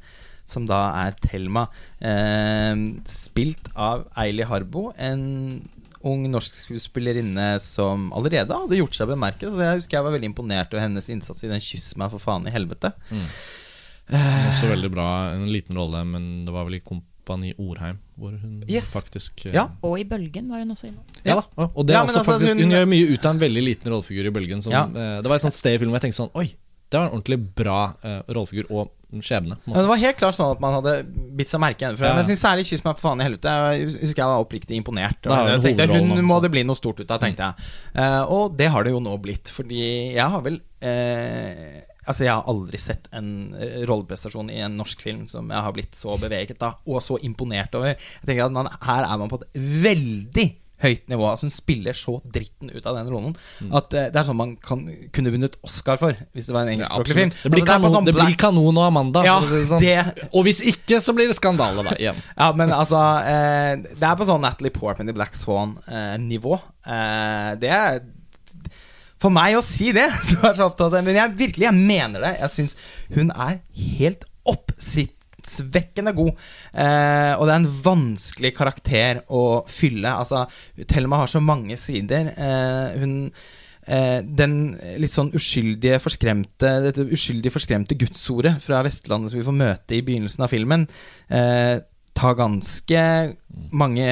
som 0.53 0.67
da 0.69 0.81
er 1.07 1.15
Thelma. 1.23 1.67
Eh, 2.03 2.75
spilt 3.09 3.71
av 3.79 4.09
Eili 4.21 4.45
Harbo, 4.49 4.89
en 4.99 5.23
ung 6.05 6.25
norsk 6.31 6.55
skuespillerinne 6.55 7.61
som 7.61 8.11
allerede 8.13 8.51
hadde 8.55 8.79
gjort 8.79 8.95
seg 8.99 9.09
bemerket. 9.09 9.51
Så 9.53 9.59
jeg 9.63 9.79
husker 9.81 9.99
jeg 9.99 10.05
var 10.05 10.13
veldig 10.17 10.31
imponert 10.33 10.73
over 10.75 10.81
hennes 10.85 11.09
innsats 11.09 11.43
i 11.45 11.49
den 11.49 11.61
'Kyss 11.61 11.97
meg 11.97 12.11
for 12.11 12.19
faen 12.19 12.47
i 12.47 12.51
helvete'. 12.55 12.93
Også 14.13 14.69
veldig 14.69 14.91
bra, 14.93 15.07
en 15.33 15.47
liten 15.49 15.77
rolle, 15.79 16.03
men 16.05 16.45
det 16.45 16.53
var 16.53 16.67
vel 16.69 16.75
i 16.81 16.83
Kompani 16.85 17.55
Orheim 17.63 17.99
hvor 18.19 18.35
hun 18.39 18.63
Yes. 18.69 18.93
faktisk 18.95 19.47
eh, 19.47 19.55
Ja. 19.55 19.69
Og 19.83 19.99
i 20.01 20.05
Bølgen 20.05 20.51
var 20.51 20.59
hun 20.61 20.71
også 20.75 20.89
innom. 20.91 21.05
Ja 21.25 21.37
da, 21.37 21.45
og- 21.57 21.73
og 21.77 21.87
det 21.87 21.95
er 21.95 21.99
Ja, 22.01 22.05
også 22.05 22.19
altså, 22.21 22.33
faktisk 22.33 22.55
hun- 22.55 22.63
Hun 22.63 22.71
gjør 22.71 22.89
mye 22.89 23.13
ut 23.15 23.25
av 23.27 23.31
en 23.35 23.41
veldig 23.41 23.63
liten 23.65 23.91
rollefigur 23.93 24.27
i 24.27 24.31
Bølgen. 24.31 24.63
Som, 24.63 24.73
Ja. 24.73 24.85
eh, 24.85 25.23
det 25.23 25.27
var 25.29 25.37
et 25.37 25.43
sånt 25.43 25.55
sted 25.55 25.75
i 25.75 25.79
filmen 25.79 25.93
hvor 25.95 26.01
jeg 26.03 26.11
tenkte 26.13 26.23
sånn 26.29 26.31
Oi, 26.35 26.55
det 26.91 26.99
var 26.99 27.07
en 27.09 27.21
ordentlig 27.23 27.55
bra 27.55 27.95
uh, 28.05 28.23
rollefigur 28.29 28.71
og 28.71 28.91
skjebne. 29.21 29.59
på 29.61 29.69
en 29.69 29.75
Ja, 29.77 29.83
det 29.83 29.91
var 29.91 30.01
helt 30.01 30.17
klart 30.17 30.39
sånn 30.39 30.55
at 30.55 30.63
man 30.63 30.79
hadde 30.79 30.95
bitt 31.37 31.53
seg 31.53 31.61
merke 31.61 31.85
i 31.85 31.87
henne. 31.91 32.01
Ja. 32.01 32.15
Men 32.17 32.25
jeg 32.25 32.41
særlig 32.41 32.65
'Kyss 32.67 32.85
meg 32.87 32.97
for 32.97 33.11
faen 33.11 33.21
i 33.21 33.27
helvete' 33.29 33.53
Jeg 33.77 33.87
husker 34.01 34.23
jeg 34.23 34.33
var 34.33 34.45
oppriktig 34.47 34.77
imponert. 34.79 35.21
Jeg 35.29 35.63
tenkte 35.63 35.89
Hun 35.93 36.25
må 36.25 36.41
det 36.41 36.51
bli 36.51 36.65
noe 36.65 36.79
stort 36.79 37.01
ut 37.01 37.11
av, 37.11 37.21
tenkte 37.21 37.51
jeg. 37.51 37.55
Uh, 37.97 38.23
og 38.31 38.57
det 38.57 38.71
har 38.73 38.85
det 38.85 38.93
jo 38.93 39.01
nå 39.01 39.17
blitt. 39.21 39.53
Fordi 39.53 40.15
jeg 40.15 40.29
har 40.29 40.41
vel 40.41 40.61
uh, 40.83 41.81
Altså, 42.03 42.25
jeg 42.27 42.35
har 42.35 42.49
aldri 42.51 42.79
sett 42.83 43.07
en 43.15 43.55
eh, 43.55 43.85
rolleprestasjon 43.87 44.49
i 44.51 44.59
en 44.67 44.75
norsk 44.75 45.05
film 45.05 45.29
som 45.31 45.47
jeg 45.55 45.63
har 45.63 45.75
blitt 45.77 45.95
så 45.95 46.17
beveget 46.19 46.65
av, 46.67 46.81
og 46.83 46.99
så 47.05 47.15
imponert 47.23 47.77
over. 47.79 47.95
Jeg 47.95 48.27
tenker 48.27 48.49
at 48.49 48.57
man, 48.57 48.71
Her 48.83 49.07
er 49.07 49.21
man 49.21 49.31
på 49.31 49.39
et 49.39 49.61
veldig 49.85 50.49
høyt 50.83 51.05
nivå. 51.11 51.25
Altså 51.31 51.47
Hun 51.47 51.55
spiller 51.55 51.97
så 51.97 52.17
dritten 52.35 52.71
ut 52.75 52.87
av 52.87 52.97
den 52.99 53.11
rollen 53.13 53.37
Mm. 53.63 53.71
at 53.79 53.95
uh, 53.95 54.05
det 54.11 54.17
er 54.19 54.25
sånn 54.27 54.37
man 54.37 54.57
kan, 54.57 54.81
kunne 55.15 55.31
vunnet 55.35 55.55
Oscar 55.63 55.97
for 56.01 56.17
hvis 56.35 56.49
det 56.49 56.55
var 56.57 56.63
en 56.67 56.73
Ja, 56.73 56.75
engelskspråklig 56.77 57.15
film. 57.19 57.31
Det 57.43 57.51
blir, 57.53 57.63
Altså, 57.63 57.73
kanon, 57.73 57.85
det, 57.87 57.93
sånn 57.97 58.09
det 58.09 58.15
blir 58.19 58.39
kanon 58.43 58.79
og 58.83 58.87
Amanda. 58.89 59.23
Ja, 59.27 59.37
si 59.41 59.53
det 59.55 59.67
sånn. 59.71 59.81
det- 59.81 60.29
Og 60.33 60.45
hvis 60.49 60.61
ikke, 60.73 60.99
så 61.05 61.15
blir 61.15 61.29
det 61.31 61.37
skandale, 61.39 61.85
da. 61.87 61.95
Igjen. 61.99 62.19
Ja, 62.37 62.53
men 62.53 62.71
altså 62.75 62.99
uh, 62.99 63.77
Det 63.95 64.03
er 64.11 64.17
på 64.19 64.27
sånn 64.27 64.43
Natalie 64.43 64.71
Portman 64.75 65.09
i 65.09 65.13
Black 65.17 65.35
Swan-nivå. 65.39 66.59
Uh, 66.87 67.55
det 67.63 67.71
er 67.71 68.01
For 69.23 69.31
meg 69.31 69.55
å 69.55 69.63
si 69.63 69.93
det, 69.95 70.09
så 70.27 70.41
er 70.43 70.49
jeg 70.51 70.57
så 70.59 70.67
opptatt 70.67 70.89
av 70.89 70.97
det. 70.99 71.05
Men 71.07 71.15
jeg 71.21 71.37
virkelig, 71.39 71.69
jeg 71.69 71.79
mener 71.79 72.25
det. 72.27 72.33
Jeg 72.43 72.51
syns 72.57 72.77
hun 73.15 73.31
er 73.31 73.61
helt 73.99 74.25
oppsiktsvekkende 75.43 76.15
god. 76.17 76.33
Eh, 76.75 77.33
og 77.37 77.47
det 77.47 77.55
er 77.55 77.59
en 77.59 77.73
vanskelig 77.85 78.53
karakter 78.57 79.23
å 79.29 79.65
fylle. 79.69 80.11
Altså, 80.11 80.47
Thelma 80.87 81.23
har 81.23 81.31
så 81.31 81.43
mange 81.43 81.77
sider. 81.77 82.33
Eh, 82.37 83.01
hun 83.01 83.17
eh, 83.87 84.23
den 84.23 84.77
litt 85.03 85.13
sånn 85.15 85.33
uskyldige, 85.35 86.01
forskremte 86.03 86.75
Dette 86.87 87.07
uskyldige, 87.09 87.55
forskremte 87.55 87.99
gudsordet 87.99 88.59
fra 88.63 88.83
Vestlandet 88.87 89.33
som 89.33 89.41
vi 89.41 89.47
får 89.47 89.59
møte 89.59 89.99
i 89.99 90.05
begynnelsen 90.07 90.45
av 90.47 90.53
filmen, 90.53 90.87
eh, 91.29 91.81
tar 92.17 92.37
ganske 92.39 93.03
mange 93.77 94.07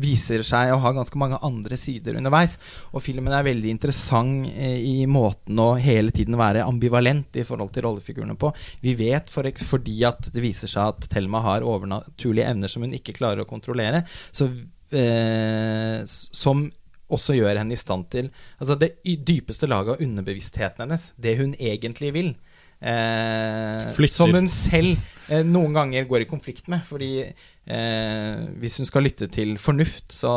Viser 0.00 0.42
seg 0.46 0.72
å 0.72 0.80
ha 0.80 0.92
ganske 0.96 1.18
mange 1.20 1.38
andre 1.44 1.76
sider 1.80 2.16
underveis. 2.16 2.56
Og 2.94 3.04
filmen 3.04 3.34
er 3.36 3.44
veldig 3.46 3.72
interessant 3.74 4.48
eh, 4.54 4.80
i 4.80 5.06
måten 5.10 5.60
å 5.60 5.74
hele 5.80 6.14
tiden 6.16 6.38
være 6.40 6.64
ambivalent 6.64 7.36
i 7.40 7.44
forhold 7.46 7.74
til 7.74 7.86
rollefigurene 7.86 8.38
på. 8.40 8.52
Vi 8.84 8.96
vet 8.98 9.30
for, 9.32 9.48
fordi 9.72 10.00
at 10.08 10.30
det 10.32 10.44
viser 10.44 10.70
seg 10.72 10.94
at 10.94 11.08
Thelma 11.12 11.42
har 11.44 11.66
overnaturlige 11.66 12.48
evner 12.52 12.72
som 12.72 12.86
hun 12.86 12.96
ikke 12.96 13.16
klarer 13.16 13.44
å 13.44 13.50
kontrollere. 13.50 14.04
Så 14.32 14.48
eh, 14.96 16.00
som 16.06 16.68
også 17.10 17.34
gjør 17.36 17.58
henne 17.58 17.74
i 17.74 17.80
stand 17.80 18.06
til 18.12 18.28
Altså 18.60 18.76
det 18.78 18.92
dypeste 19.26 19.68
laget 19.70 19.96
av 19.96 20.04
underbevisstheten 20.04 20.84
hennes, 20.84 21.10
det 21.18 21.36
hun 21.40 21.56
egentlig 21.58 22.14
vil. 22.16 22.32
Eh, 22.80 24.06
som 24.08 24.30
hun 24.32 24.46
selv 24.48 24.96
eh, 25.28 25.42
noen 25.44 25.74
ganger 25.76 26.06
går 26.08 26.24
i 26.24 26.28
konflikt 26.28 26.68
med. 26.72 26.80
Fordi 26.88 27.10
eh, 27.20 28.38
hvis 28.60 28.78
hun 28.80 28.88
skal 28.88 29.04
lytte 29.04 29.28
til 29.32 29.56
fornuft, 29.60 30.14
så 30.16 30.32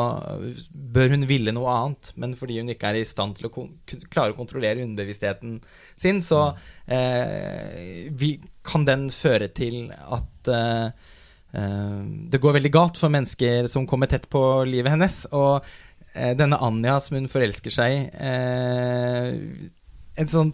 bør 0.70 1.14
hun 1.16 1.26
ville 1.28 1.54
noe 1.56 1.72
annet. 1.72 2.12
Men 2.20 2.36
fordi 2.38 2.60
hun 2.60 2.72
ikke 2.74 2.92
er 2.92 3.00
i 3.00 3.08
stand 3.08 3.38
til 3.38 3.48
å 3.48 3.54
klare 4.12 4.34
å 4.34 4.38
kontrollere 4.38 4.84
underbevisstheten 4.84 5.58
sin, 5.96 6.20
så 6.24 6.46
eh, 6.84 8.10
vi, 8.12 8.36
kan 8.64 8.86
den 8.88 9.08
føre 9.12 9.50
til 9.52 9.88
at 9.92 10.52
eh, 10.52 10.86
eh, 11.56 11.98
det 12.32 12.40
går 12.40 12.58
veldig 12.58 12.74
galt 12.74 13.00
for 13.00 13.12
mennesker 13.12 13.70
som 13.72 13.88
kommer 13.88 14.10
tett 14.10 14.28
på 14.32 14.44
livet 14.68 14.96
hennes. 14.96 15.24
Og 15.32 15.64
denne 16.14 16.60
Anja 16.62 17.00
som 17.02 17.16
hun 17.18 17.24
forelsker 17.26 17.74
seg 17.74 18.04
i 18.14 19.64
en 20.16 20.28
sånn, 20.30 20.50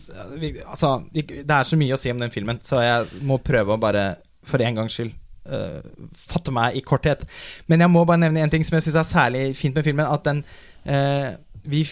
altså, 0.66 0.90
Det 1.12 1.50
er 1.50 1.64
så 1.68 1.76
mye 1.76 1.92
å 1.94 1.98
si 2.00 2.10
om 2.12 2.18
den 2.18 2.30
filmen, 2.32 2.60
så 2.64 2.80
jeg 2.82 3.22
må 3.26 3.36
prøve 3.44 3.74
å 3.76 3.80
bare, 3.80 4.16
for 4.42 4.62
en 4.64 4.74
gangs 4.80 4.94
skyld, 4.96 5.12
uh, 5.50 5.80
fatte 6.16 6.52
meg 6.54 6.76
i 6.76 6.80
korthet. 6.86 7.26
Men 7.68 7.80
jeg 7.84 7.90
må 7.92 8.04
bare 8.08 8.22
nevne 8.24 8.40
en 8.44 8.50
ting 8.52 8.64
som 8.64 8.78
jeg 8.78 8.86
syns 8.88 8.96
er 9.02 9.08
særlig 9.10 9.44
fint 9.58 9.74
med 9.76 9.84
filmen. 9.84 10.06
At 10.08 10.24
den 10.24 10.44
uh, 10.88 11.36
vi, 11.64 11.82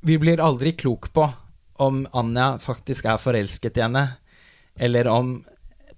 vi 0.00 0.18
blir 0.18 0.40
aldri 0.42 0.72
klok 0.78 1.10
på 1.14 1.28
om 1.80 2.02
Anja 2.16 2.54
faktisk 2.60 3.06
er 3.08 3.20
forelsket 3.20 3.78
i 3.78 3.84
henne, 3.86 4.04
eller 4.80 5.08
om 5.12 5.36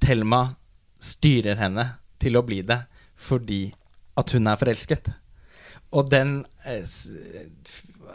Thelma 0.03 0.45
styrer 1.03 1.59
henne 1.59 1.89
til 2.23 2.37
å 2.39 2.45
bli 2.47 2.61
det 2.67 2.81
fordi 3.23 3.65
at 4.19 4.31
hun 4.35 4.47
er 4.51 4.59
forelsket. 4.61 5.09
Og 5.93 6.09
den 6.11 6.45
s- 6.67 7.11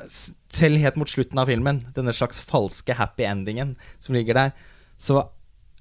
Selv 0.07 0.81
helt 0.81 0.97
mot 0.99 1.11
slutten 1.11 1.39
av 1.41 1.49
filmen, 1.51 1.83
denne 1.95 2.15
slags 2.15 2.39
falske 2.43 2.95
happy 2.97 3.27
endingen 3.27 3.75
som 3.99 4.15
ligger 4.15 4.37
der, 4.37 4.55
så 4.97 5.21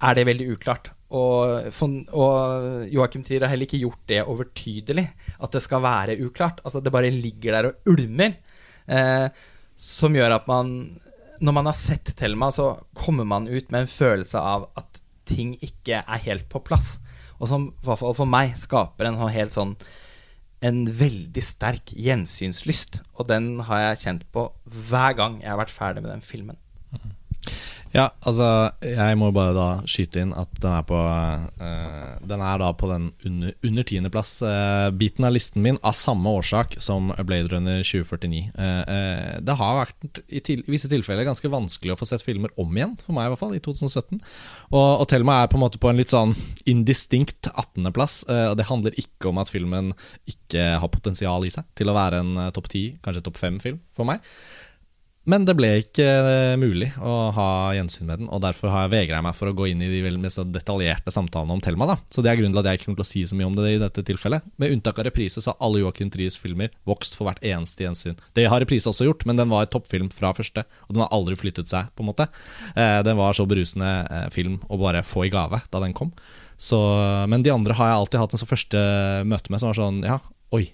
er 0.02 0.16
det 0.18 0.26
veldig 0.28 0.50
uklart. 0.56 0.90
Og, 1.14 1.70
og 2.10 2.88
Joachim 2.90 3.22
Trier 3.24 3.44
har 3.44 3.52
heller 3.52 3.68
ikke 3.68 3.84
gjort 3.84 4.02
det 4.10 4.24
overtydelig, 4.26 5.06
at 5.38 5.55
det 5.55 5.62
skal 5.62 5.84
være 5.84 6.18
uklart. 6.26 6.60
Altså 6.66 6.82
Det 6.82 6.92
bare 6.92 7.12
ligger 7.14 7.55
der 7.55 7.70
og 7.70 7.92
ulmer. 7.94 8.34
Eh, 8.86 9.28
som 9.76 10.14
gjør 10.14 10.36
at 10.36 10.46
man 10.46 10.96
Når 11.40 11.52
man 11.52 11.66
har 11.66 11.74
sett 11.76 12.14
Thelma, 12.16 12.48
så 12.50 12.78
kommer 12.94 13.24
man 13.24 13.48
ut 13.48 13.70
med 13.70 13.82
en 13.82 13.90
følelse 13.90 14.40
av 14.40 14.70
at 14.76 15.02
ting 15.28 15.52
ikke 15.60 16.00
er 16.00 16.22
helt 16.24 16.48
på 16.48 16.62
plass. 16.64 16.96
Og 17.36 17.50
som 17.50 17.66
i 17.68 17.84
hvert 17.84 18.00
fall 18.00 18.14
for 18.16 18.30
meg 18.30 18.55
skaper 18.56 19.10
en 19.10 19.18
sånn 19.20 19.34
helt 19.34 19.52
sånn 19.52 19.74
en 20.65 20.85
veldig 20.89 21.43
sterk 21.44 21.93
gjensynslyst. 21.93 23.02
Og 23.17 23.28
den 23.28 23.60
har 23.68 23.83
jeg 23.83 24.02
kjent 24.05 24.25
på 24.33 24.49
hver 24.65 25.17
gang 25.18 25.41
jeg 25.43 25.52
har 25.52 25.60
vært 25.60 25.75
ferdig 25.75 26.05
med 26.05 26.12
den 26.15 26.25
filmen. 26.25 26.60
Ja, 27.94 28.10
altså 28.26 28.47
Jeg 28.83 29.16
må 29.16 29.31
bare 29.34 29.55
da 29.57 29.66
skyte 29.89 30.20
inn 30.20 30.33
at 30.36 30.50
den 30.60 30.73
er 30.75 30.84
på 30.86 30.97
uh, 30.99 32.18
Den 32.26 32.42
er 32.44 32.60
da 32.60 32.70
på 32.76 32.91
den 32.91 33.08
under, 33.28 33.55
under 33.65 33.86
tiendeplass-biten 33.86 35.26
av 35.26 35.33
listen 35.33 35.65
min, 35.65 35.78
av 35.86 35.97
samme 35.97 36.33
årsak 36.41 36.76
som 36.83 37.12
Blade 37.25 37.52
Runner 37.52 37.81
2049. 37.86 38.42
Uh, 38.58 38.65
eh, 38.65 39.31
det 39.47 39.57
har 39.60 39.78
vært 39.81 40.20
i, 40.26 40.42
til, 40.44 40.65
visse 40.68 40.91
tilfeller 40.91 41.26
ganske 41.28 41.50
vanskelig 41.52 41.94
å 41.94 41.99
få 42.00 42.08
sett 42.08 42.25
filmer 42.26 42.52
om 42.60 42.75
igjen, 42.76 42.97
for 43.05 43.16
meg 43.16 43.28
i 43.28 43.33
hvert 43.33 43.42
fall, 43.42 43.55
i 43.57 43.62
2017. 43.62 44.20
Og, 44.73 44.91
og 45.02 45.07
Thelma 45.10 45.41
er 45.42 45.50
på 45.52 45.58
en 45.58 45.65
måte 45.65 45.81
på 45.83 45.91
en 45.91 46.00
litt 46.00 46.12
sånn 46.12 46.34
indistinkt 46.68 47.50
18.-plass. 47.52 48.20
Eh, 48.33 48.47
og 48.50 48.58
det 48.58 48.68
handler 48.70 49.00
ikke 49.00 49.31
om 49.31 49.41
at 49.42 49.52
filmen 49.52 49.94
ikke 50.28 50.68
har 50.83 50.92
potensial 50.92 51.47
i 51.47 51.55
seg 51.55 51.68
til 51.78 51.92
å 51.92 51.97
være 51.97 52.23
en 52.25 52.36
eh, 52.44 52.52
topp 52.57 52.70
10, 52.73 53.00
kanskje 53.07 53.26
topp 53.28 53.41
5-film 53.41 53.81
for 53.97 54.08
meg. 54.08 54.25
Men 55.26 55.42
det 55.42 55.56
ble 55.58 55.72
ikke 55.80 56.05
eh, 56.06 56.56
mulig 56.60 56.92
å 57.02 57.14
ha 57.34 57.48
gjensyn 57.74 58.06
med 58.06 58.22
den, 58.22 58.28
og 58.30 58.44
derfor 58.44 58.70
har 58.70 58.84
jeg 58.84 58.92
vegra 58.92 59.18
meg 59.26 59.34
for 59.34 59.50
å 59.50 59.55
gå 59.58 59.66
inn 59.72 59.82
i 59.82 59.88
de 59.90 60.12
mest 60.22 60.38
detaljerte 60.55 61.10
samtalene 61.10 61.56
om 61.56 61.62
Thelma. 61.62 61.88
da. 61.90 61.96
Så 62.14 62.22
det 62.22 62.30
er 62.30 62.38
grunnen 62.38 62.55
til 62.55 62.62
at 62.62 62.68
jeg 62.70 62.78
ikke 62.78 62.88
kommer 62.88 63.00
til 63.00 63.06
å 63.06 63.10
si 63.10 63.24
så 63.26 63.38
mye 63.38 63.48
om 63.48 63.56
det 63.58 63.72
i 63.72 63.80
dette 63.82 64.05
tilfellet. 64.06 64.46
Med 64.62 64.76
unntak 64.76 65.00
av 65.02 65.08
reprise 65.08 65.42
så 65.42 65.50
har 65.50 65.58
alle 65.66 65.82
Joachim 65.82 66.12
Tries 66.14 66.38
filmer 66.38 66.70
vokst 66.86 67.18
for 67.18 67.26
hvert 67.26 67.42
eneste 67.42 67.82
gjensyn. 67.82 68.20
Det 68.38 68.46
har 68.46 68.62
reprise 68.62 68.86
også 68.92 69.08
gjort, 69.08 69.26
men 69.26 69.40
den 69.40 69.50
var 69.50 69.66
et 69.66 69.72
toppfilm 69.74 70.12
fra 70.14 70.30
første, 70.36 70.62
og 70.86 70.94
den 70.94 71.02
har 71.02 71.10
aldri 71.16 71.34
flyttet 71.40 71.72
seg, 71.72 71.90
på 71.98 72.06
en 72.06 72.10
måte. 72.12 72.28
Eh, 72.78 73.00
den 73.06 73.18
var 73.18 73.34
så 73.34 73.48
berusende 73.50 73.90
eh, 74.06 74.28
film 74.34 74.60
å 74.70 74.78
bare 74.78 75.02
få 75.06 75.26
i 75.26 75.32
gave 75.34 75.58
da 75.72 75.82
den 75.82 75.96
kom. 75.96 76.14
Så, 76.56 76.78
men 77.26 77.42
de 77.42 77.50
andre 77.52 77.74
har 77.76 77.90
jeg 77.90 77.98
alltid 77.98 78.22
hatt 78.22 78.38
en 78.38 78.40
så 78.40 78.48
første 78.48 78.86
møte 79.28 79.50
med 79.52 79.60
som 79.60 79.72
var 79.72 79.80
sånn 79.80 80.00
Ja, 80.06 80.20
oi. 80.55 80.68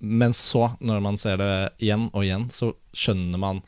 Men 0.00 0.32
så, 0.32 0.70
når 0.80 1.04
man 1.04 1.20
ser 1.20 1.36
det 1.36 1.52
igjen 1.84 2.08
og 2.14 2.24
igjen, 2.24 2.48
så 2.48 2.72
skjønner 2.96 3.38
man 3.38 3.60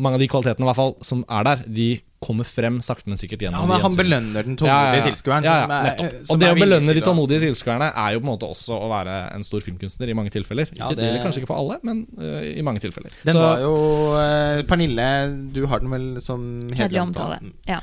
Mange 0.00 0.16
av 0.16 0.22
de 0.22 0.28
kvalitetene 0.32 0.64
i 0.64 0.68
hvert 0.70 0.78
fall 0.78 0.94
som 1.04 1.24
er 1.28 1.44
der, 1.44 1.64
de 1.68 1.88
kommer 2.20 2.44
frem 2.44 2.78
sakte, 2.84 3.08
men 3.08 3.16
sikkert 3.20 3.40
Ja, 3.40 3.48
gjennom 3.48 3.68
men 3.68 3.80
han 3.80 3.94
belønner 3.96 4.44
den 4.44 4.56
tålmodige 4.60 5.06
tilskueren. 5.08 5.44
Ja, 5.44 5.54
ja, 5.54 5.62
som 5.64 5.72
er- 5.72 5.84
nettopp. 5.88 6.30
Og 6.30 6.40
det 6.40 6.48
å 6.50 6.56
belønne 6.58 6.94
de 6.94 7.00
tålmodige 7.04 7.40
tilskuerne 7.46 7.88
er 7.96 8.12
jo 8.12 8.20
på 8.20 8.26
en 8.26 8.30
måte 8.32 8.48
også 8.48 8.76
å 8.76 8.88
være 8.92 9.14
en 9.34 9.42
stor 9.44 9.60
filmkunstner 9.64 10.08
i 10.08 10.16
mange 10.16 10.30
tilfeller. 10.30 10.68
Ja, 10.76 10.86
Ikke, 10.88 10.96
det- 10.96 11.08
eller 11.08 11.22
Kanskje 11.24 11.40
ikke 11.42 11.46
for 11.52 11.56
alle, 11.56 11.78
men 11.82 12.06
uh, 12.18 12.40
i 12.44 12.60
mange 12.62 12.80
tilfeller. 12.80 13.10
Den 13.24 13.34
Så- 13.34 13.40
var 13.40 13.58
jo 13.60 13.74
uh, 14.16 14.62
Pernille, 14.68 15.52
du 15.52 15.66
har 15.66 15.80
den 15.80 15.90
vel 15.90 16.20
som 16.20 16.68
Hederlig 16.72 17.00
omtale. 17.00 17.40
Ja. 17.66 17.80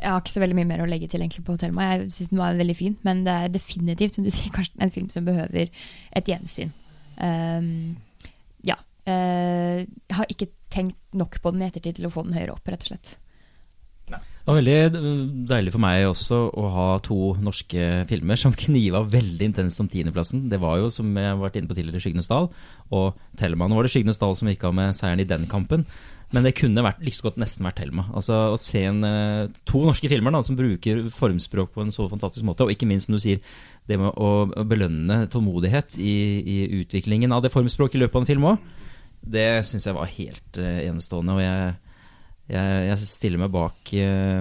Jeg 0.00 0.08
har 0.10 0.20
ikke 0.20 0.32
så 0.32 0.40
veldig 0.40 0.56
mye 0.56 0.66
mer 0.66 0.78
å 0.80 0.88
legge 0.88 1.08
til 1.10 1.20
egentlig 1.20 1.44
på 1.44 1.58
Thelma. 1.60 1.82
Jeg 1.98 2.08
syns 2.16 2.30
den 2.30 2.38
var 2.38 2.54
veldig 2.56 2.76
fin, 2.76 2.96
men 3.04 3.24
det 3.24 3.32
er 3.32 3.48
definitivt 3.48 4.14
som 4.14 4.24
du 4.24 4.30
sier, 4.30 4.50
Karsten, 4.50 4.80
en 4.80 4.90
film 4.90 5.10
som 5.10 5.24
behøver 5.26 5.68
et 6.16 6.24
gjensyn. 6.24 6.72
Um, 7.20 7.96
ja. 7.96 8.09
Eh, 9.08 9.86
jeg 9.86 10.16
har 10.18 10.30
ikke 10.32 10.50
tenkt 10.72 10.98
nok 11.16 11.40
på 11.42 11.52
den 11.54 11.64
i 11.64 11.68
ettertid 11.70 11.98
til 11.98 12.08
å 12.08 12.12
få 12.14 12.26
den 12.26 12.36
høyere 12.36 12.56
opp, 12.56 12.68
rett 12.68 12.84
og 12.84 12.92
slett. 12.92 13.16
Det 14.10 14.48
var 14.48 14.56
veldig 14.56 15.00
deilig 15.46 15.72
for 15.74 15.82
meg 15.84 16.02
også 16.08 16.38
å 16.58 16.62
ha 16.74 16.86
to 17.04 17.18
norske 17.44 17.84
filmer 18.10 18.40
som 18.40 18.54
kniva 18.64 19.04
veldig 19.06 19.50
intenst 19.50 19.82
om 19.82 19.90
tiendeplassen. 19.90 20.48
Det 20.50 20.58
var 20.62 20.80
jo, 20.80 20.88
som 20.90 21.10
jeg 21.14 21.28
har 21.28 21.38
vært 21.38 21.60
inne 21.60 21.70
på 21.70 21.76
tidligere, 21.78 22.02
'Skyggenes 22.02 22.30
dal' 22.30 22.48
og 22.90 23.20
'Thelma'. 23.36 23.68
Nå 23.68 23.78
var 23.78 23.86
det 23.86 23.92
'Skyggenes 23.92 24.18
dal' 24.18 24.34
som 24.40 24.50
gikk 24.50 24.64
av 24.66 24.74
med 24.74 24.96
seieren 24.96 25.22
i 25.22 25.28
den 25.28 25.46
kampen. 25.46 25.86
Men 26.30 26.46
det 26.46 26.54
kunne 26.54 26.82
vært, 26.82 27.02
like 27.02 27.16
så 27.16 27.26
godt 27.26 27.40
nesten 27.42 27.66
vært 27.66 27.80
Thelma. 27.82 28.06
Altså 28.14 28.54
Å 28.54 28.58
se 28.58 28.84
en, 28.86 29.02
eh, 29.04 29.48
to 29.66 29.82
norske 29.82 30.08
filmer 30.08 30.30
da, 30.30 30.42
som 30.42 30.56
bruker 30.56 31.10
formspråk 31.10 31.72
på 31.74 31.82
en 31.82 31.90
så 31.90 32.08
fantastisk 32.08 32.46
måte, 32.46 32.62
og 32.62 32.70
ikke 32.70 32.86
minst 32.86 33.06
som 33.06 33.14
du 33.14 33.20
sier, 33.20 33.40
det 33.86 33.98
med 33.98 34.14
å 34.14 34.46
belønne 34.64 35.26
tålmodighet 35.28 35.98
i, 35.98 36.14
i 36.46 36.58
utviklingen 36.82 37.32
av 37.32 37.42
det 37.42 37.50
formspråket 37.50 37.98
i 37.98 38.02
løpet 38.04 38.14
av 38.14 38.22
en 38.22 38.30
film 38.30 38.46
òg, 38.46 38.58
det 39.20 39.66
syns 39.68 39.86
jeg 39.86 39.96
var 39.96 40.10
helt 40.10 40.58
eh, 40.58 40.82
enestående. 40.88 41.36
Og 41.36 41.42
jeg, 41.42 41.74
jeg, 42.50 42.86
jeg 42.88 43.06
stiller 43.06 43.38
meg 43.38 43.52
bak 43.54 43.92
eh, 43.94 44.40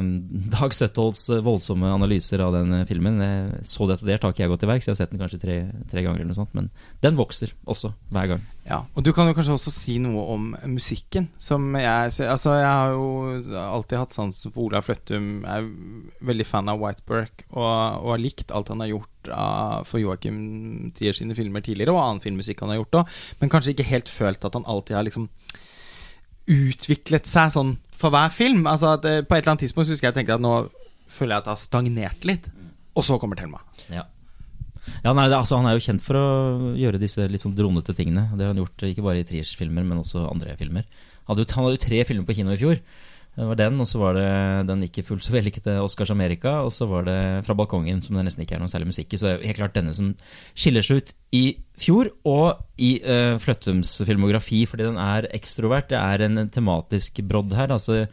Dag 0.49 0.73
Søtholds 0.73 1.27
eh, 1.29 1.43
voldsomme 1.45 1.91
analyser 1.93 2.41
av 2.41 2.55
den 2.55 2.73
eh, 2.79 2.85
filmen. 2.89 3.19
Jeg 3.21 3.67
så 3.69 3.85
detaljert 3.89 4.25
har 4.25 4.33
ikke 4.33 4.43
jeg 4.45 4.53
gått 4.53 4.65
i 4.65 4.69
verk, 4.71 4.83
så 4.83 4.89
jeg 4.89 4.95
har 4.95 4.99
sett 5.03 5.13
den 5.13 5.21
kanskje 5.21 5.41
tre, 5.43 5.57
tre 5.91 6.03
ganger, 6.05 6.23
eller 6.23 6.31
noe 6.31 6.39
sånt, 6.39 6.55
men 6.57 6.71
den 7.03 7.19
vokser 7.19 7.53
også 7.69 7.91
hver 8.13 8.31
gang. 8.33 8.47
Ja, 8.69 8.81
og 8.97 9.05
du 9.05 9.11
kan 9.13 9.29
jo 9.29 9.35
kanskje 9.37 9.55
også 9.55 9.73
si 9.73 9.97
noe 10.01 10.23
om 10.33 10.49
musikken. 10.69 11.29
Som 11.41 11.71
jeg 11.77 12.09
Altså, 12.29 12.55
jeg 12.57 12.69
har 12.69 12.95
jo 12.95 13.59
alltid 13.61 14.01
hatt 14.01 14.15
sansen 14.15 14.53
for 14.53 14.67
Olav 14.67 14.85
Fløttum. 14.85 15.29
Jeg 15.45 15.65
er 15.65 16.25
veldig 16.29 16.47
fan 16.47 16.69
av 16.69 16.81
Whiteberg 16.81 17.45
og, 17.51 17.65
og 17.65 18.13
har 18.13 18.21
likt 18.21 18.53
alt 18.53 18.71
han 18.73 18.83
har 18.83 18.91
gjort 18.91 19.31
av, 19.33 19.85
for 19.89 20.01
Joachim 20.01 20.39
Trier 20.97 21.17
sine 21.17 21.37
filmer 21.37 21.65
tidligere, 21.65 21.93
og 21.93 22.01
annen 22.01 22.23
filmmusikk 22.23 22.63
han 22.65 22.73
har 22.73 22.81
gjort 22.81 23.03
òg, 23.03 23.19
men 23.41 23.53
kanskje 23.53 23.75
ikke 23.75 23.89
helt 23.89 24.09
følt 24.09 24.45
at 24.47 24.57
han 24.57 24.67
alltid 24.69 24.97
har 24.97 25.05
liksom 25.05 25.29
utviklet 26.49 27.29
seg 27.29 27.53
sånn 27.53 27.75
for 27.99 28.13
hver 28.13 28.31
film. 28.33 28.63
Altså 28.69 28.93
at 28.95 29.07
eh, 29.07 29.19
På 29.25 29.35
et 29.35 29.43
eller 29.43 29.55
annet 29.55 29.65
tidspunkt 29.67 29.89
så 29.89 29.95
husker 29.95 30.09
jeg 30.09 30.19
tenkte 30.19 30.37
at 30.39 30.45
nå 30.45 30.53
føler 31.09 31.35
jeg 31.35 31.41
at 31.41 31.49
det 31.49 31.53
har 31.55 31.61
stagnert 31.61 32.25
litt, 32.29 32.47
og 32.95 33.05
så 33.05 33.17
kommer 33.21 33.39
Thelma. 33.39 33.61
Ja. 33.89 34.05
Ja, 35.03 35.11
nei, 35.13 35.27
det, 35.29 35.37
altså 35.37 35.57
Han 35.59 35.67
er 35.69 35.75
jo 35.75 35.83
kjent 35.83 36.01
for 36.01 36.17
å 36.17 36.27
gjøre 36.79 37.01
disse 37.01 37.25
litt 37.29 37.43
sånn 37.43 37.55
dronete 37.57 37.93
tingene. 37.97 38.27
Det 38.33 38.45
har 38.45 38.53
han 38.53 38.61
gjort 38.61 38.85
ikke 38.87 39.05
bare 39.05 39.21
i 39.21 39.27
Triers 39.27 39.51
filmer, 39.57 39.85
men 39.85 40.01
også 40.01 40.23
andre 40.29 40.55
filmer. 40.59 40.87
Hadde 41.29 41.43
jo, 41.43 41.49
han 41.53 41.67
hadde 41.67 41.77
jo 41.77 41.83
tre 41.83 42.01
filmer 42.09 42.25
på 42.29 42.37
kino 42.39 42.53
i 42.55 42.61
fjor. 42.61 42.79
Det 43.39 43.45
var 43.47 43.55
den, 43.55 43.77
og 43.79 43.87
så 43.87 43.99
var 44.01 44.17
det 44.17 44.29
den 44.67 44.81
ikke 44.83 45.05
fullt 45.07 45.23
så 45.23 45.31
vellykkede 45.31 45.77
Oscars 45.79 46.11
Amerika, 46.11 46.57
og 46.65 46.73
så 46.75 46.87
var 46.89 47.05
det 47.07 47.19
Fra 47.47 47.55
balkongen, 47.55 48.01
som 48.03 48.17
det 48.17 48.25
nesten 48.27 48.43
ikke 48.43 48.57
er 48.57 48.63
noe 48.63 48.71
særlig 48.71 48.89
musikk 48.91 49.15
i. 49.15 49.19
Så 49.21 49.29
det 49.29 49.35
er 49.37 49.45
helt 49.53 49.61
klart 49.61 49.77
denne 49.77 49.93
som 49.95 50.09
skiller 50.51 50.83
seg 50.83 50.99
ut 50.99 51.13
i 51.39 51.43
fjor, 51.79 52.09
og 52.27 52.59
i 52.83 52.97
uh, 53.05 53.37
Fløttums 53.39 53.93
filmografi, 54.03 54.65
fordi 54.67 54.89
den 54.89 54.99
er 54.99 55.29
ekstrovert. 55.37 55.87
Det 55.93 56.01
er 56.01 56.25
en 56.27 56.49
tematisk 56.51 57.23
brodd 57.29 57.55
her. 57.55 57.71
altså 57.77 58.03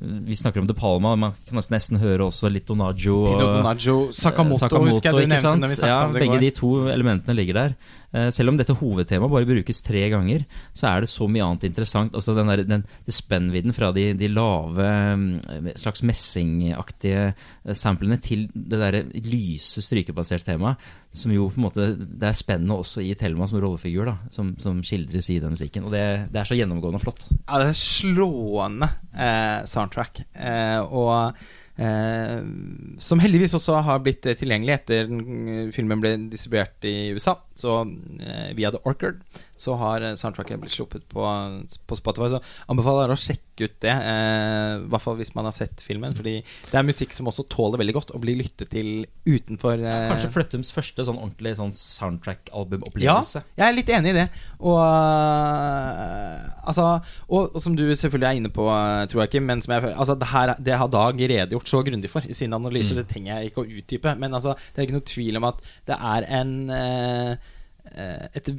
vi 0.00 0.34
snakker 0.34 0.62
om 0.62 0.66
De 0.66 0.74
Palma, 0.74 1.14
man 1.16 1.34
kan 1.46 1.60
nesten, 1.70 1.98
høre 2.00 2.24
også 2.24 2.48
litt 2.50 2.66
Donaggio. 2.66 3.24
og- 3.28 3.40
Donaggio, 3.40 4.10
Sakamoto, 4.10 4.80
husker 4.86 5.12
jeg 5.12 5.28
du 5.28 5.34
nevnte 5.34 5.86
ja, 5.86 6.08
Begge 6.08 6.32
går. 6.32 6.40
de 6.40 6.50
to 6.50 6.88
elementene 6.88 7.36
ligger 7.36 7.54
der. 7.54 7.74
Eh, 8.12 8.28
selv 8.34 8.52
om 8.52 8.58
dette 8.60 8.76
hovedtemaet 8.76 9.32
bare 9.32 9.48
brukes 9.48 9.82
tre 9.84 10.04
ganger, 10.12 10.44
så 10.76 10.90
er 10.90 11.04
det 11.04 11.10
så 11.12 11.28
mye 11.30 11.46
annet 11.46 11.68
interessant. 11.70 12.14
Altså 12.14 12.34
den 12.36 12.50
der, 12.52 12.64
den, 12.68 12.84
den 13.06 13.16
Spennvidden 13.16 13.76
fra 13.76 13.92
de, 13.96 14.10
de 14.18 14.28
lave, 14.28 14.88
mm, 15.16 15.72
slags 15.80 16.04
messingaktige 16.06 17.30
eh, 17.32 17.76
samplene 17.78 18.18
til 18.22 18.48
det 18.52 18.80
derre 18.82 19.04
lyse, 19.24 19.82
strykebaserte 19.84 20.52
temaet. 20.52 20.90
som 21.12 21.32
jo 21.32 21.48
på 21.52 21.60
en 21.60 21.66
måte 21.66 21.86
Det 22.00 22.28
er 22.28 22.36
spennende 22.36 22.78
også 22.80 23.02
i 23.04 23.14
Thelma 23.18 23.46
som 23.48 23.60
rollefigur, 23.60 24.06
da, 24.08 24.16
som, 24.32 24.54
som 24.58 24.82
skildres 24.84 25.28
i 25.30 25.40
den 25.40 25.56
musikken. 25.56 25.84
Og 25.84 25.92
det, 25.92 26.04
det 26.32 26.40
er 26.40 26.48
så 26.48 26.56
gjennomgående 26.56 27.00
og 27.00 27.04
flott. 27.04 27.26
Ja, 27.48 27.60
det 27.60 27.72
er 27.72 27.80
slående 27.80 28.88
eh, 29.12 29.64
soundtrack. 29.68 30.24
Eh, 30.32 30.80
og 30.80 31.36
eh, 31.76 32.38
som 32.98 33.22
heldigvis 33.22 33.56
også 33.58 33.80
har 33.86 34.02
blitt 34.04 34.26
eh, 34.28 34.36
tilgjengelig 34.38 34.76
etter 34.78 35.12
filmen 35.74 36.02
ble 36.02 36.16
distribuert 36.32 36.88
i 36.88 37.12
USA. 37.16 37.36
Så 37.62 37.78
eh, 38.20 38.50
via 38.58 38.72
The 38.74 38.82
Orchard 38.88 39.22
så 39.62 39.76
har 39.78 40.02
eh, 40.02 40.16
soundtracket 40.18 40.58
blitt 40.62 40.74
sluppet 40.74 41.04
på, 41.12 41.22
på 41.86 41.98
Spotify. 41.98 42.28
Så 42.34 42.40
anbefaler 42.72 43.06
jeg 43.12 43.14
å 43.14 43.22
sjekke 43.22 43.68
ut 43.68 43.76
det. 43.84 43.92
eh, 43.94 44.72
I 44.82 44.88
hvert 44.90 45.04
fall 45.04 45.18
hvis 45.20 45.34
man 45.36 45.46
har 45.46 45.54
sett 45.54 45.84
filmen. 45.86 46.16
Fordi 46.18 46.34
det 46.42 46.78
er 46.80 46.86
musikk 46.88 47.14
som 47.14 47.30
også 47.30 47.46
tåler 47.52 47.78
veldig 47.82 47.94
godt 48.00 48.14
å 48.16 48.20
bli 48.22 48.34
lyttet 48.40 48.72
til 48.74 49.04
utenfor 49.28 49.78
eh, 49.78 50.08
Kanskje 50.10 50.32
Fløttums 50.34 50.72
første 50.74 51.06
sånn 51.06 51.20
ordentlig 51.20 51.54
sånn 51.60 51.70
ja, 51.70 51.78
soundtrack-albumopplevelse. 51.78 53.44
jeg 53.60 53.66
er 53.68 53.76
litt 53.76 53.92
enig 53.94 54.12
i 54.14 54.18
det. 54.18 54.26
Og 54.66 54.80
altså 56.66 56.86
og, 57.28 57.54
og 57.54 57.60
som 57.62 57.74
du 57.78 57.84
selvfølgelig 57.94 58.28
er 58.28 58.38
inne 58.40 58.52
på, 58.54 58.66
tror 59.10 59.22
jeg 59.24 59.30
ikke, 59.32 59.44
men 59.46 59.62
som 59.64 59.74
jeg 59.76 59.84
føler 59.86 59.98
Altså, 60.02 60.16
det 60.18 60.28
her 60.32 60.54
det 60.58 60.76
har 60.80 60.90
Dag 60.92 61.20
redegjort 61.20 61.70
så 61.70 61.80
grundig 61.86 62.10
for 62.12 62.26
i 62.28 62.34
sine 62.36 62.58
analyser, 62.58 62.98
det 62.98 63.06
trenger 63.10 63.36
jeg 63.38 63.52
ikke 63.52 63.62
å 63.62 63.68
utdype. 63.80 64.12
Men 64.20 64.34
altså, 64.36 64.52
det 64.74 64.82
er 64.82 64.88
ikke 64.88 64.98
noe 64.98 65.08
tvil 65.08 65.38
om 65.40 65.46
at 65.48 65.62
det 65.88 65.96
er 65.96 66.26
en 66.40 66.52
øh, 66.76 67.51
et, 67.90 68.52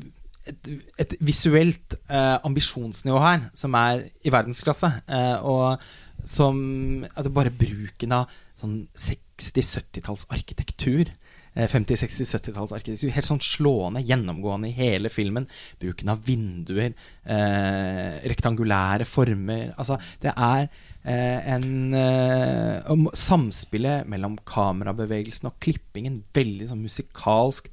et, 0.50 0.69
et 1.00 1.18
visuelt 1.24 1.98
eh, 2.10 2.38
ambisjonsnivå 2.43 3.19
her 3.24 3.50
som 3.58 3.76
er 3.80 4.08
i 4.24 4.34
verdensklasse. 4.34 4.90
Eh, 5.08 5.35
og 5.43 5.84
som 6.30 7.03
at 7.16 7.30
Bare 7.34 7.52
bruken 7.52 8.16
av 8.16 8.32
sånn 8.61 8.85
60-70-talls 8.95 10.27
arkitektur. 10.32 11.11
eh, 11.56 11.68
50-60-70-talls 11.69 12.74
arkitektur. 12.76 13.11
Helt 13.14 13.27
sånn 13.27 13.43
slående, 13.43 14.03
gjennomgående 14.08 14.72
i 14.72 14.77
hele 14.77 15.11
filmen. 15.14 15.48
Bruken 15.82 16.10
av 16.10 16.24
vinduer, 16.26 16.93
eh, 17.26 18.19
rektangulære 18.32 19.06
former. 19.06 19.74
Altså, 19.77 20.00
det 20.24 20.34
er 20.34 20.68
eh, 21.03 21.56
en 21.56 21.93
eh, 21.93 23.10
Samspillet 23.14 24.08
mellom 24.10 24.38
kamerabevegelsen 24.48 25.52
og 25.52 25.60
klippingen 25.64 26.24
veldig 26.34 26.72
sånn 26.72 26.84
musikalsk 26.84 27.69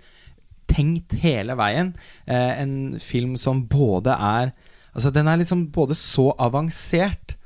tenkt 0.70 1.18
hele 1.24 1.57
veien. 1.58 1.94
Eh, 2.26 2.62
en 2.62 2.74
film 3.02 3.36
som 3.40 3.66
både 3.70 4.16
er 4.16 4.55
Altså, 4.90 5.12
den 5.15 5.28
er 5.31 5.39
liksom 5.39 5.68
både 5.70 5.94
så 5.94 6.32
avansert 6.42 7.36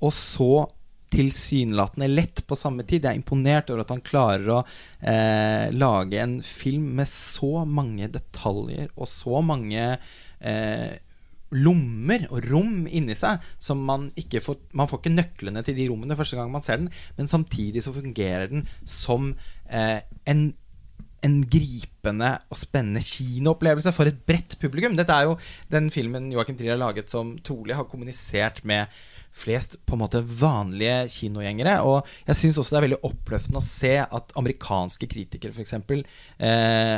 og 0.00 0.14
så 0.16 0.64
tilsynelatende 1.12 2.08
lett 2.10 2.42
på 2.46 2.58
samme 2.58 2.84
tid. 2.86 3.04
Jeg 3.04 3.14
er 3.14 3.20
imponert 3.20 3.70
over 3.70 3.84
at 3.84 3.92
han 3.94 4.04
klarer 4.04 4.52
å 4.52 4.60
eh, 5.00 5.72
lage 5.76 6.20
en 6.22 6.38
film 6.44 6.90
med 6.98 7.08
så 7.10 7.66
mange 7.68 8.08
detaljer 8.12 8.90
og 8.96 9.08
så 9.10 9.42
mange 9.44 9.84
eh, 9.92 10.92
lommer 11.54 12.26
og 12.32 12.48
rom 12.50 12.88
inni 12.90 13.14
seg 13.14 13.44
som 13.62 13.84
man 13.86 14.08
ikke 14.18 14.40
får 14.42 14.58
Man 14.76 14.88
får 14.90 14.98
ikke 14.98 15.14
nøklene 15.14 15.62
til 15.64 15.76
de 15.78 15.86
rommene 15.92 16.16
første 16.18 16.36
gang 16.38 16.50
man 16.50 16.64
ser 16.66 16.80
den, 16.80 16.90
men 17.16 17.30
samtidig 17.30 17.84
så 17.86 17.94
fungerer 17.94 18.50
den 18.50 18.66
som 18.82 19.30
eh, 19.70 20.00
en 20.26 20.48
en 21.26 21.40
gripende 21.50 22.30
og 22.52 22.58
spennende 22.60 23.02
kinoopplevelse 23.04 23.92
for 23.94 24.08
et 24.08 24.22
bredt 24.28 24.56
publikum. 24.62 24.96
Dette 24.98 25.14
er 25.14 25.28
jo 25.28 25.36
den 25.72 25.90
filmen 25.94 26.30
Joachim 26.32 26.58
Trier 26.58 26.76
har 26.76 26.82
laget 26.82 27.12
som 27.12 27.34
trolig 27.44 27.76
har 27.76 27.88
kommunisert 27.90 28.62
med 28.68 28.92
flest 29.36 29.76
på 29.84 29.96
en 29.96 30.04
måte 30.04 30.22
vanlige 30.24 31.06
kinogjengere. 31.18 31.78
Og 31.84 32.06
jeg 32.28 32.40
syns 32.40 32.60
også 32.60 32.76
det 32.76 32.80
er 32.80 32.86
veldig 32.88 33.02
oppløftende 33.10 33.60
å 33.60 33.66
se 33.66 33.94
at 34.04 34.36
amerikanske 34.38 35.10
kritikere 35.12 35.52
f.eks. 35.52 35.76
Eh, 35.76 36.96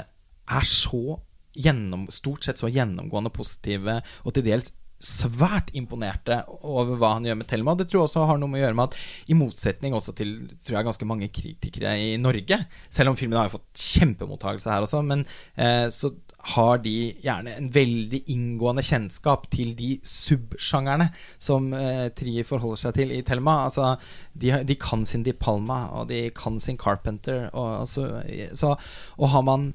er 0.49 0.69
så 0.69 1.19
gjennom, 1.59 2.07
stort 2.15 2.47
sett 2.47 2.61
så 2.61 2.71
gjennomgående 2.71 3.33
positive 3.35 3.99
og 4.23 4.35
til 4.37 4.47
dels 4.47 4.71
svært 4.99 5.71
imponerte 5.79 6.41
over 6.67 6.99
hva 6.99 7.15
han 7.17 7.27
gjør 7.29 7.39
med 7.39 7.49
Thelma. 7.51 7.75
Det 7.79 7.87
tror 7.89 8.01
jeg 8.01 8.09
også 8.09 8.25
har 8.31 8.41
noe 8.41 8.51
med 8.51 8.61
å 8.61 8.65
gjøre 8.65 8.79
med 8.79 8.89
at 8.91 9.31
i 9.31 9.37
motsetning 9.39 9.95
også 9.95 10.15
til 10.19 10.33
tror 10.67 10.79
jeg, 10.79 10.89
ganske 10.89 11.09
mange 11.09 11.29
kritikere 11.35 11.95
i 12.03 12.17
Norge, 12.21 12.59
selv 12.91 13.13
om 13.13 13.19
filmen 13.19 13.39
har 13.39 13.47
jo 13.47 13.59
fått 13.59 13.85
kjempemottakelse 13.99 14.73
her 14.73 14.87
også, 14.87 15.05
men 15.07 15.23
eh, 15.55 15.87
så 15.95 16.11
har 16.55 16.79
de 16.83 16.95
gjerne 17.23 17.57
en 17.59 17.69
veldig 17.75 18.21
inngående 18.33 18.85
kjennskap 18.87 19.49
til 19.53 19.75
de 19.79 19.97
subsjangerne 20.07 21.09
som 21.43 21.73
eh, 21.75 22.09
Trier 22.17 22.47
forholder 22.47 22.83
seg 22.85 22.97
til 22.99 23.15
i 23.15 23.23
Thelma. 23.27 23.59
Altså, 23.67 23.97
de, 24.39 24.53
de 24.67 24.79
kan 24.81 25.05
sin 25.09 25.27
Di 25.27 25.35
Palma, 25.35 25.85
og 25.99 26.09
de 26.13 26.29
kan 26.35 26.61
sin 26.63 26.79
Carpenter. 26.79 27.49
Og, 27.53 27.83
altså, 27.83 28.23
så, 28.57 28.77
og 29.19 29.33
har 29.35 29.47
man 29.47 29.73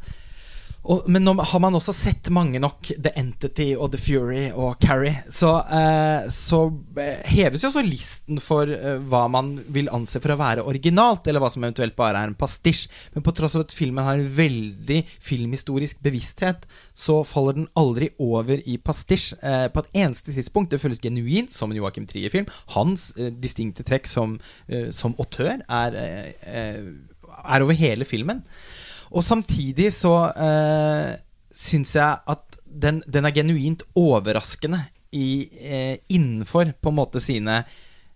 og, 0.83 1.05
men 1.07 1.23
nå 1.23 1.33
har 1.39 1.61
man 1.63 1.77
også 1.77 1.93
sett 1.95 2.27
mange 2.33 2.59
nok 2.59 2.89
The 2.91 3.13
Entity 3.19 3.69
og 3.77 3.93
The 3.93 3.99
Fury 4.01 4.43
og 4.51 4.81
Carrie, 4.83 5.15
så, 5.31 5.53
eh, 5.63 6.25
så 6.33 6.59
eh, 6.99 7.21
heves 7.31 7.63
jo 7.63 7.69
også 7.69 7.83
listen 7.87 8.41
for 8.43 8.67
eh, 8.67 8.99
hva 9.07 9.23
man 9.31 9.53
vil 9.71 9.87
anse 9.95 10.19
for 10.19 10.33
å 10.33 10.39
være 10.41 10.65
originalt, 10.67 11.29
eller 11.29 11.43
hva 11.43 11.51
som 11.53 11.63
eventuelt 11.63 11.95
bare 11.95 12.19
er 12.19 12.31
en 12.31 12.37
pastisj. 12.39 12.89
Men 13.15 13.23
på 13.23 13.35
tross 13.35 13.55
av 13.55 13.63
at 13.63 13.75
filmen 13.77 14.03
har 14.03 14.19
en 14.19 14.35
veldig 14.35 14.99
filmhistorisk 15.23 16.03
bevissthet, 16.03 16.67
så 16.93 17.21
faller 17.27 17.61
den 17.61 17.71
aldri 17.79 18.11
over 18.19 18.59
i 18.67 18.75
pastisj 18.75 19.37
eh, 19.39 19.67
på 19.71 19.85
et 19.85 20.03
eneste 20.03 20.35
tidspunkt. 20.35 20.73
Det 20.73 20.83
føles 20.83 21.01
genuint 21.03 21.55
som 21.55 21.71
en 21.71 21.79
Joachim 21.79 22.09
Trier-film. 22.09 22.51
Hans 22.75 23.13
eh, 23.15 23.31
distinkte 23.31 23.87
trekk 23.87 24.11
som, 24.11 24.35
eh, 24.67 24.91
som 24.91 25.15
autør 25.15 25.63
er, 25.63 25.99
er 26.43 27.63
over 27.63 27.77
hele 27.77 28.07
filmen. 28.07 28.43
Og 29.13 29.23
samtidig 29.25 29.91
så 29.93 30.13
eh, 30.33 31.13
syns 31.53 31.95
jeg 31.95 32.19
at 32.33 32.59
den, 32.65 33.01
den 33.05 33.25
er 33.29 33.35
genuint 33.35 33.83
overraskende 33.99 34.79
i, 35.13 35.25
eh, 35.61 35.97
innenfor 36.09 36.73
på 36.81 36.89
en 36.89 36.97
måte 36.97 37.21
sine 37.21 37.61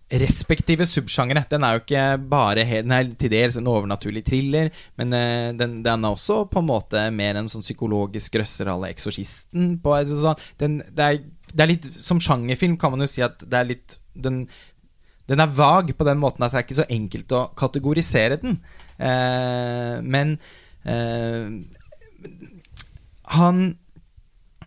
respektive 0.08 0.86
subsjangere. 0.88 1.44
Den 1.50 1.64
er 1.66 1.76
jo 1.76 1.82
ikke 1.82 2.04
bare 2.30 2.64
Den 2.64 2.92
er 2.96 3.10
til 3.20 3.30
dels 3.30 3.58
en 3.60 3.68
overnaturlig 3.68 4.24
thriller, 4.24 4.70
men 4.96 5.12
eh, 5.12 5.52
den, 5.52 5.82
den 5.84 6.04
er 6.04 6.16
også 6.16 6.46
på 6.50 6.62
en 6.62 6.68
måte 6.70 7.02
mer 7.14 7.36
en 7.36 7.50
sånn 7.52 7.62
psykologisk 7.62 8.40
røsser 8.40 8.70
à 8.72 8.78
Eksorsisten. 8.88 9.76
På, 9.84 9.94
sånn- 10.08 10.40
den, 10.58 10.78
det, 10.88 11.04
er, 11.04 11.20
det 11.52 11.64
er 11.64 11.70
litt 11.74 11.90
Som 12.02 12.22
sjangerfilm 12.24 12.78
kan 12.80 12.94
man 12.94 13.04
jo 13.04 13.10
si 13.10 13.22
at 13.22 13.44
det 13.44 13.60
er 13.60 13.68
litt 13.68 13.98
den, 14.18 14.46
den 15.28 15.44
er 15.44 15.52
vag 15.54 15.92
på 15.94 16.06
den 16.08 16.18
måten 16.18 16.42
at 16.42 16.50
det 16.56 16.62
er 16.62 16.66
ikke 16.66 16.80
så 16.80 16.88
enkelt 16.90 17.36
å 17.36 17.44
kategorisere 17.54 18.40
den. 18.42 18.56
Eh, 18.98 20.00
men 20.02 20.38
han 23.28 23.62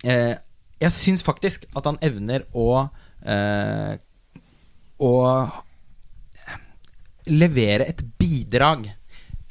eh, 0.03 0.35
Jeg 0.81 0.93
syns 0.93 1.23
faktisk 1.25 1.65
at 1.75 1.87
han 1.89 1.99
evner 2.03 2.45
å 2.53 2.87
eh, 3.25 3.95
Å 5.01 5.13
levere 7.31 7.85
et 7.89 8.01
bidrag 8.19 8.89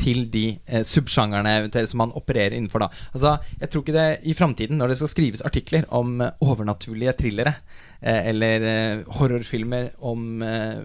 til 0.01 0.25
de 0.33 0.45
eh, 0.67 0.85
subsjangerne 0.87 1.69
som 1.89 2.05
han 2.05 2.15
opererer 2.17 2.57
innenfor. 2.57 2.85
da 2.85 2.89
Altså, 3.13 3.37
Jeg 3.61 3.71
tror 3.71 3.85
ikke 3.85 3.97
det 3.97 4.07
i 4.25 4.35
framtiden, 4.37 4.79
når 4.81 4.93
det 4.93 4.99
skal 5.01 5.13
skrives 5.13 5.45
artikler 5.47 5.87
om 5.97 6.21
eh, 6.25 6.33
overnaturlige 6.41 7.17
thrillere, 7.21 7.55
eh, 8.01 8.31
eller 8.33 8.69
eh, 8.71 9.03
horrorfilmer 9.19 9.91
om 10.01 10.43
eh, 10.43 10.81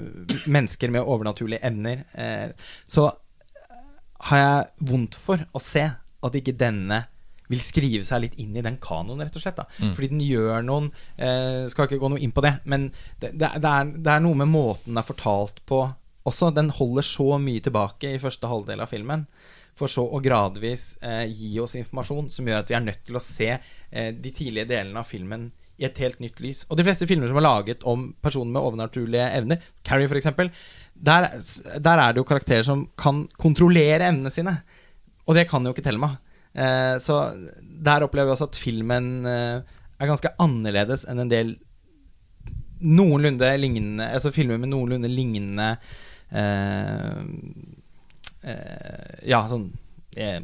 mennesker 0.45 0.91
med 0.93 1.05
overnaturlige 1.05 1.63
evner, 1.63 2.03
eh, 2.13 2.51
så 2.87 3.09
har 4.29 4.41
jeg 4.41 4.89
vondt 4.91 5.17
for 5.19 5.41
å 5.53 5.61
se 5.61 5.85
at 6.25 6.39
ikke 6.39 6.55
denne 6.57 7.03
vil 7.51 7.61
skrive 7.61 8.05
seg 8.07 8.23
litt 8.23 8.37
inn 8.41 8.55
i 8.57 8.63
den 8.65 8.79
kanoen, 8.81 9.21
rett 9.21 9.35
og 9.37 9.43
slett. 9.43 9.59
da 9.59 9.67
Fordi 9.93 10.09
den 10.13 10.23
gjør 10.25 10.63
noen 10.65 10.87
eh, 11.21 11.67
Skal 11.69 11.85
ikke 11.85 12.01
gå 12.01 12.09
noe 12.09 12.23
inn 12.23 12.33
på 12.33 12.41
det, 12.45 12.55
men 12.65 12.87
det, 13.21 13.35
det, 13.37 13.51
er, 13.51 13.91
det 13.93 14.15
er 14.15 14.23
noe 14.25 14.39
med 14.41 14.49
måten 14.49 14.93
den 14.93 15.01
er 15.01 15.05
fortalt 15.05 15.61
på 15.69 15.83
også. 16.25 16.49
Den 16.55 16.71
holder 16.73 17.05
så 17.05 17.35
mye 17.41 17.61
tilbake 17.61 18.15
i 18.15 18.21
første 18.21 18.49
halvdel 18.49 18.81
av 18.81 18.89
filmen. 18.89 19.27
For 19.75 19.91
så 19.91 20.05
å 20.07 20.21
gradvis 20.23 20.95
eh, 21.03 21.25
gi 21.29 21.59
oss 21.61 21.75
informasjon 21.77 22.31
som 22.33 22.47
gjør 22.47 22.63
at 22.63 22.71
vi 22.71 22.77
er 22.77 22.85
nødt 22.85 23.05
til 23.05 23.19
å 23.19 23.23
se 23.23 23.51
eh, 23.53 24.09
de 24.15 24.31
tidlige 24.33 24.69
delene 24.71 25.01
av 25.03 25.09
filmen 25.09 25.49
i 25.75 25.83
et 25.83 25.97
helt 25.99 26.21
nytt 26.23 26.39
lys. 26.39 26.63
Og 26.69 26.79
de 26.79 26.85
fleste 26.87 27.07
filmer 27.09 27.27
som 27.27 27.39
er 27.39 27.43
laget 27.43 27.83
om 27.87 28.07
personer 28.23 28.55
med 28.55 28.63
overnaturlige 28.63 29.27
evner, 29.35 29.63
Carrie 29.83 30.07
f.eks., 30.07 30.31
der, 30.95 31.27
der 31.79 32.01
er 32.01 32.13
det 32.13 32.21
jo 32.21 32.27
karakterer 32.27 32.63
som 32.65 32.85
kan 32.97 33.25
kontrollere 33.41 34.07
evnene 34.07 34.31
sine. 34.33 34.55
Og 35.25 35.35
det 35.37 35.47
kan 35.49 35.65
jo 35.65 35.73
ikke 35.75 35.83
Thelma. 35.85 36.15
Eh, 36.55 36.95
så 37.03 37.19
der 37.59 38.05
opplever 38.05 38.31
vi 38.31 38.35
også 38.35 38.47
at 38.47 38.59
filmen 38.59 39.25
eh, 39.27 39.59
er 39.99 40.09
ganske 40.09 40.31
annerledes 40.39 41.03
enn 41.09 41.23
en 41.25 41.31
del 41.31 41.55
noenlunde 42.85 43.49
lignende 43.57 44.07
Altså 44.11 44.33
filmer 44.35 44.59
med 44.59 44.71
noenlunde 44.71 45.09
lignende 45.11 45.67
eh, 46.31 47.21
eh, 48.43 49.19
Ja, 49.31 49.41
sånn 49.51 49.69
eh, 50.15 50.41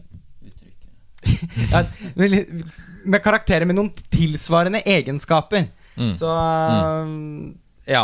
ja, 1.71 1.83
med, 2.17 3.19
karakterer 3.21 3.67
med 3.69 3.77
noen 3.77 3.91
tilsvarende 4.09 4.79
egenskaper. 4.89 5.67
Mm. 5.93 6.09
Så 6.17 6.31
um, 6.33 7.51
Ja. 7.89 8.03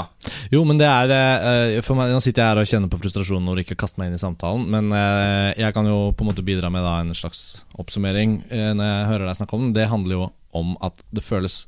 Jo, 0.49 0.63
men 0.65 0.79
det 0.79 0.87
er 0.89 1.11
eh, 1.13 1.79
for 1.85 1.99
meg, 1.99 2.09
Nå 2.13 2.21
sitter 2.23 2.41
jeg 2.43 2.49
her 2.49 2.61
og 2.61 2.69
kjenner 2.69 2.89
på 2.91 2.99
frustrasjonen 3.01 3.51
over 3.51 3.61
ikke 3.61 3.77
å 3.77 3.81
kaste 3.83 4.01
meg 4.01 4.09
inn 4.09 4.17
i 4.17 4.21
samtalen, 4.21 4.65
men 4.73 4.89
eh, 4.95 5.51
jeg 5.61 5.75
kan 5.75 5.87
jo 5.89 5.99
på 6.17 6.25
en 6.25 6.31
måte 6.31 6.45
bidra 6.45 6.71
med 6.73 6.85
en 6.87 7.13
slags 7.17 7.61
oppsummering 7.77 8.39
eh, 8.49 8.71
når 8.77 8.89
jeg 8.89 9.07
hører 9.11 9.29
deg 9.29 9.39
snakke 9.41 9.57
om 9.57 9.67
den. 9.67 9.77
Det 9.77 9.89
handler 9.91 10.17
jo 10.17 10.27
om 10.57 10.73
at 10.85 11.05
det 11.13 11.25
føles 11.25 11.65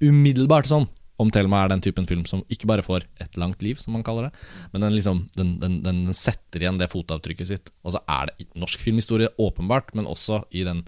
umiddelbart 0.00 0.70
sånn 0.70 0.86
om 1.20 1.28
Thelma 1.28 1.64
er 1.64 1.74
den 1.74 1.82
typen 1.84 2.06
film 2.08 2.22
som 2.28 2.42
ikke 2.52 2.68
bare 2.70 2.84
får 2.84 3.04
et 3.20 3.36
langt 3.40 3.60
liv, 3.64 3.76
som 3.76 3.92
man 3.92 4.04
kaller 4.06 4.28
det, 4.28 4.44
men 4.72 4.86
den, 4.86 4.94
liksom, 4.96 5.26
den, 5.36 5.54
den, 5.60 5.80
den 5.84 6.14
setter 6.16 6.62
igjen 6.62 6.80
det 6.80 6.88
fotavtrykket 6.92 7.50
sitt. 7.50 7.72
Og 7.84 7.92
så 7.92 8.00
er 8.08 8.30
det 8.30 8.48
norsk 8.56 8.80
filmhistorie, 8.80 9.28
åpenbart, 9.36 9.92
men 9.98 10.08
også 10.08 10.42
i 10.56 10.64
den 10.64 10.80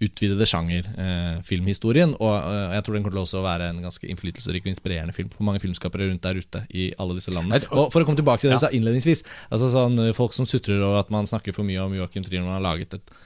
utvidede 0.00 0.46
sjanger, 0.48 0.86
eh, 0.96 1.40
filmhistorien. 1.44 2.14
Og 2.16 2.32
eh, 2.32 2.74
jeg 2.76 2.84
tror 2.86 2.96
den 2.96 3.04
kommer 3.04 3.16
til 3.16 3.22
også 3.22 3.40
å 3.40 3.44
være 3.44 3.70
en 3.70 3.82
ganske 3.84 4.08
innflytelsesrik 4.08 4.64
og 4.64 4.72
inspirerende 4.72 5.14
film 5.16 5.28
for 5.32 5.46
mange 5.46 5.60
filmskapere 5.62 6.08
rundt 6.08 6.24
der 6.24 6.40
ute 6.40 6.62
i 6.72 6.88
alle 7.00 7.18
disse 7.18 7.34
landene. 7.34 7.60
Og 7.70 7.90
for 7.92 8.00
å 8.00 8.08
komme 8.08 8.20
tilbake 8.20 8.44
til 8.44 8.52
det 8.52 8.60
du 8.60 8.64
sa 8.64 8.72
innledningsvis, 8.74 9.24
altså 9.50 9.70
sånn 9.72 9.98
eh, 10.06 10.14
folk 10.16 10.36
som 10.36 10.48
sutrer 10.48 10.80
over 10.80 11.02
at 11.02 11.12
man 11.12 11.28
snakker 11.28 11.56
for 11.56 11.68
mye 11.68 11.82
om 11.84 11.96
Joachim 11.98 12.24
Trier 12.26 12.40
når 12.40 12.54
han 12.54 12.58
har 12.60 12.68
laget 12.70 12.96
et 12.96 13.16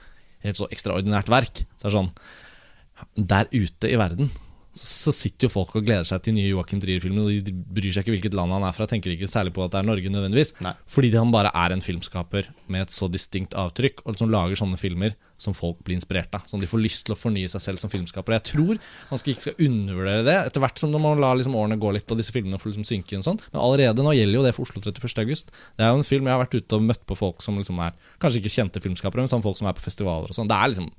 helt 0.44 0.60
så 0.60 0.68
ekstraordinært 0.74 1.30
verk, 1.32 1.62
så 1.78 1.86
er 1.86 1.92
det 1.92 1.98
sånn 1.98 2.10
Der 3.16 3.48
ute 3.50 3.88
i 3.90 3.96
verden 3.98 4.28
så 4.74 5.12
sitter 5.14 5.46
jo 5.46 5.52
folk 5.54 5.76
og 5.78 5.84
gleder 5.86 6.06
seg 6.08 6.22
til 6.24 6.34
nye 6.34 6.48
Joachim 6.48 6.80
Trier-filmer, 6.82 7.28
og 7.28 7.46
de 7.46 7.52
bryr 7.54 7.92
seg 7.94 8.02
ikke 8.02 8.16
hvilket 8.16 8.34
land 8.34 8.50
han 8.50 8.64
er 8.66 8.74
fra, 8.74 8.88
tenker 8.90 9.12
ikke 9.14 9.28
særlig 9.30 9.52
på 9.54 9.62
at 9.62 9.70
det 9.70 9.78
er 9.80 9.86
Norge 9.86 10.10
nødvendigvis, 10.10 10.50
Nei. 10.66 10.72
fordi 10.90 11.12
han 11.14 11.30
bare 11.34 11.52
er 11.54 11.74
en 11.76 11.84
filmskaper 11.84 12.48
med 12.66 12.82
et 12.82 12.96
så 12.96 13.06
distinkt 13.12 13.54
avtrykk, 13.54 14.02
og 14.02 14.18
som 14.18 14.32
lager 14.34 14.58
sånne 14.58 14.80
filmer 14.80 15.14
som 15.38 15.54
folk 15.54 15.78
blir 15.86 15.98
inspirert 15.98 16.34
av, 16.34 16.48
som 16.50 16.58
de 16.62 16.66
får 16.70 16.82
lyst 16.82 17.06
til 17.06 17.14
å 17.14 17.18
fornye 17.18 17.50
seg 17.52 17.62
selv 17.62 17.82
som 17.82 17.92
filmskaper. 17.92 18.34
Jeg 18.38 18.46
tror 18.50 18.82
man 19.12 19.22
skal 19.22 19.34
ikke 19.34 19.46
skal 19.46 19.66
undervurdere 19.68 20.26
det, 20.26 20.36
etter 20.50 20.66
hvert 20.66 20.82
som 20.82 20.98
man 20.98 21.22
lar 21.22 21.38
liksom 21.38 21.54
årene 21.58 21.78
gå 21.78 21.94
litt, 21.94 22.10
og 22.10 22.18
disse 22.18 22.34
filmene 22.34 22.58
får 22.58 22.72
liksom 22.72 22.88
synke 22.90 23.14
inn 23.14 23.26
sånn, 23.26 23.38
men 23.52 23.62
allerede 23.62 24.02
nå 24.02 24.14
gjelder 24.18 24.40
jo 24.40 24.44
det 24.48 24.54
for 24.58 24.66
Oslo 24.66 24.82
31. 24.82 25.22
august. 25.22 25.54
Det 25.78 25.86
er 25.86 25.94
jo 25.94 26.02
en 26.02 26.08
film 26.10 26.26
jeg 26.26 26.34
har 26.34 26.42
vært 26.42 26.58
ute 26.58 26.78
og 26.78 26.86
møtt 26.90 27.06
på 27.06 27.18
folk 27.18 27.46
som 27.46 27.62
liksom 27.62 27.78
er, 27.84 27.94
kanskje 28.22 28.42
ikke 28.42 28.56
kjente 28.58 28.82
filmskapere, 28.82 29.22
men 29.22 29.30
sånn 29.30 29.44
folk 29.44 29.60
som 29.60 29.70
er 29.70 29.78
på 29.78 29.86
festivaler 29.86 30.34
og 30.34 30.38
sånn. 30.38 30.50
Det 30.50 30.58
er 30.58 30.74
liksom 30.74 30.90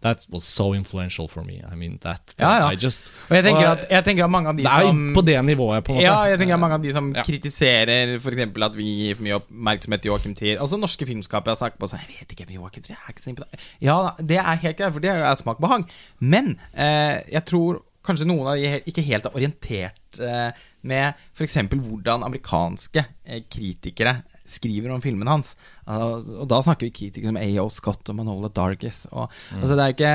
That 0.00 0.24
was 0.32 0.44
so 0.48 0.72
influential 0.72 1.28
for 1.28 1.42
me. 1.44 1.58
I 1.70 1.74
mean, 1.76 1.98
that 2.00 2.34
Ja, 2.38 2.50
ja. 2.58 2.68
Just 2.80 3.10
jeg 3.28 3.44
tenker, 3.44 3.66
at, 3.68 3.82
jeg 3.90 4.04
tenker 4.06 4.24
at 4.24 4.30
mange 4.32 4.48
av 4.48 4.56
de 4.56 4.62
Det 4.64 4.72
er 4.72 4.86
som 4.88 5.02
på 5.14 5.24
det 5.26 5.34
nivået, 5.44 5.84
på 5.84 5.92
en 5.92 5.98
måte. 5.98 6.06
Ja, 6.06 6.22
jeg 6.30 6.38
tenker 6.40 6.54
at 6.56 6.60
mange 6.62 6.74
av 6.78 6.82
de 6.82 6.92
som 6.92 7.12
Ja. 7.14 7.22
kritiserer 7.26 8.14
f.eks. 8.16 8.40
at 8.70 8.76
vi 8.76 8.84
gir 8.84 9.14
for 9.18 9.22
mye 9.26 9.36
oppmerksomhet 9.42 10.00
til 10.00 10.08
Joachim 10.12 10.34
Trier 10.34 10.58
Altså 10.60 10.78
norske 10.80 11.04
filmskapere 11.06 11.52
har 11.52 11.60
snakket 11.60 11.78
på 11.78 11.90
sånn 11.92 12.00
Jeg 12.06 12.16
vet 12.22 12.32
ikke, 12.32 12.48
Joachim 12.54 12.82
Trier 12.82 12.96
er 12.96 13.12
ikke 13.12 13.22
så 13.26 13.30
imponerende. 13.34 13.60
Ja, 13.80 13.98
det 14.18 14.38
er 14.40 14.54
helt 14.64 14.76
greit, 14.80 14.92
for 14.92 15.00
det 15.04 15.10
er 15.10 15.34
smak 15.36 15.60
og 15.60 15.66
behag. 15.68 15.84
Men 16.20 16.58
eh, 16.72 17.20
jeg 17.36 17.44
tror 17.44 17.82
kanskje 18.02 18.24
noen 18.26 18.48
av 18.48 18.56
de 18.56 18.80
ikke 18.88 19.04
helt 19.04 19.26
er 19.28 19.36
orientert 19.36 20.18
eh, 20.18 20.52
med 20.82 21.12
f.eks. 21.36 21.58
hvordan 21.76 22.24
amerikanske 22.24 23.04
eh, 23.26 23.42
kritikere 23.52 24.22
skriver 24.50 24.92
om 24.94 25.02
filmen 25.04 25.30
hans. 25.30 25.54
Altså, 25.86 26.36
og 26.42 26.48
da 26.50 26.60
snakker 26.66 26.88
vi 26.88 26.94
kritikere 26.96 27.30
som 27.32 27.38
A.O. 27.40 27.68
Scott 27.72 28.10
og 28.12 28.16
Manola 28.20 28.50
Dargis. 28.52 29.04
Og, 29.10 29.30
Mm. 29.50 29.60
altså, 29.62 29.76
det 29.76 29.84
er 29.84 29.94
ikke 29.98 30.14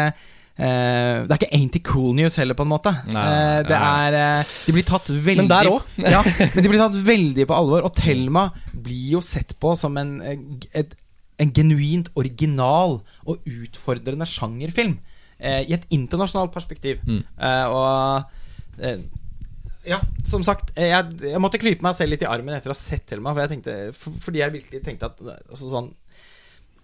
Uh, 0.56 1.28
det 1.28 1.34
er 1.34 1.40
ikke 1.42 1.56
Ain't 1.58 1.76
it 1.76 1.84
cool 1.84 2.14
news 2.16 2.38
heller, 2.40 2.56
på 2.56 2.64
en 2.64 2.70
måte. 2.72 2.92
Nei, 3.12 3.24
uh, 3.28 3.58
det 3.68 3.76
er 3.76 4.16
uh, 4.40 4.54
De 4.64 4.72
blir 4.72 4.86
tatt 4.88 5.10
veldig 5.12 5.44
Men 5.44 5.50
der 5.52 5.68
òg. 5.68 5.82
ja, 6.16 6.22
men 6.24 6.64
de 6.64 6.70
blir 6.72 6.80
tatt 6.80 6.96
veldig 7.10 7.44
på 7.50 7.58
alvor. 7.58 7.84
Og 7.84 7.92
Thelma 8.00 8.46
blir 8.72 9.18
jo 9.18 9.20
sett 9.20 9.52
på 9.60 9.74
som 9.76 10.00
en, 10.00 10.14
et, 10.72 10.96
en 11.44 11.52
genuint 11.52 12.08
original 12.16 13.02
og 13.28 13.44
utfordrende 13.44 14.24
sjangerfilm. 14.32 14.96
I 15.44 15.76
et 15.76 15.84
internasjonalt 15.92 16.56
perspektiv. 16.56 17.04
Mm. 17.04 17.20
Og 17.76 18.24
ja, 19.88 20.00
som 20.28 20.44
sagt, 20.46 20.74
jeg, 20.80 21.20
jeg 21.22 21.42
måtte 21.44 21.62
klype 21.62 21.86
meg 21.86 21.98
selv 21.98 22.14
litt 22.14 22.26
i 22.26 22.30
armen 22.30 22.56
etter 22.58 22.72
å 22.72 22.76
ha 22.76 22.80
sett 22.80 23.06
Thelma. 23.10 23.34
For 23.36 23.46
jeg 23.46 23.54
tenkte, 23.56 23.78
for, 23.98 24.18
fordi 24.28 24.42
jeg 24.42 24.56
virkelig 24.58 24.84
tenkte 24.86 25.12
at 25.12 25.24
altså, 25.30 25.70
sånn 25.70 25.94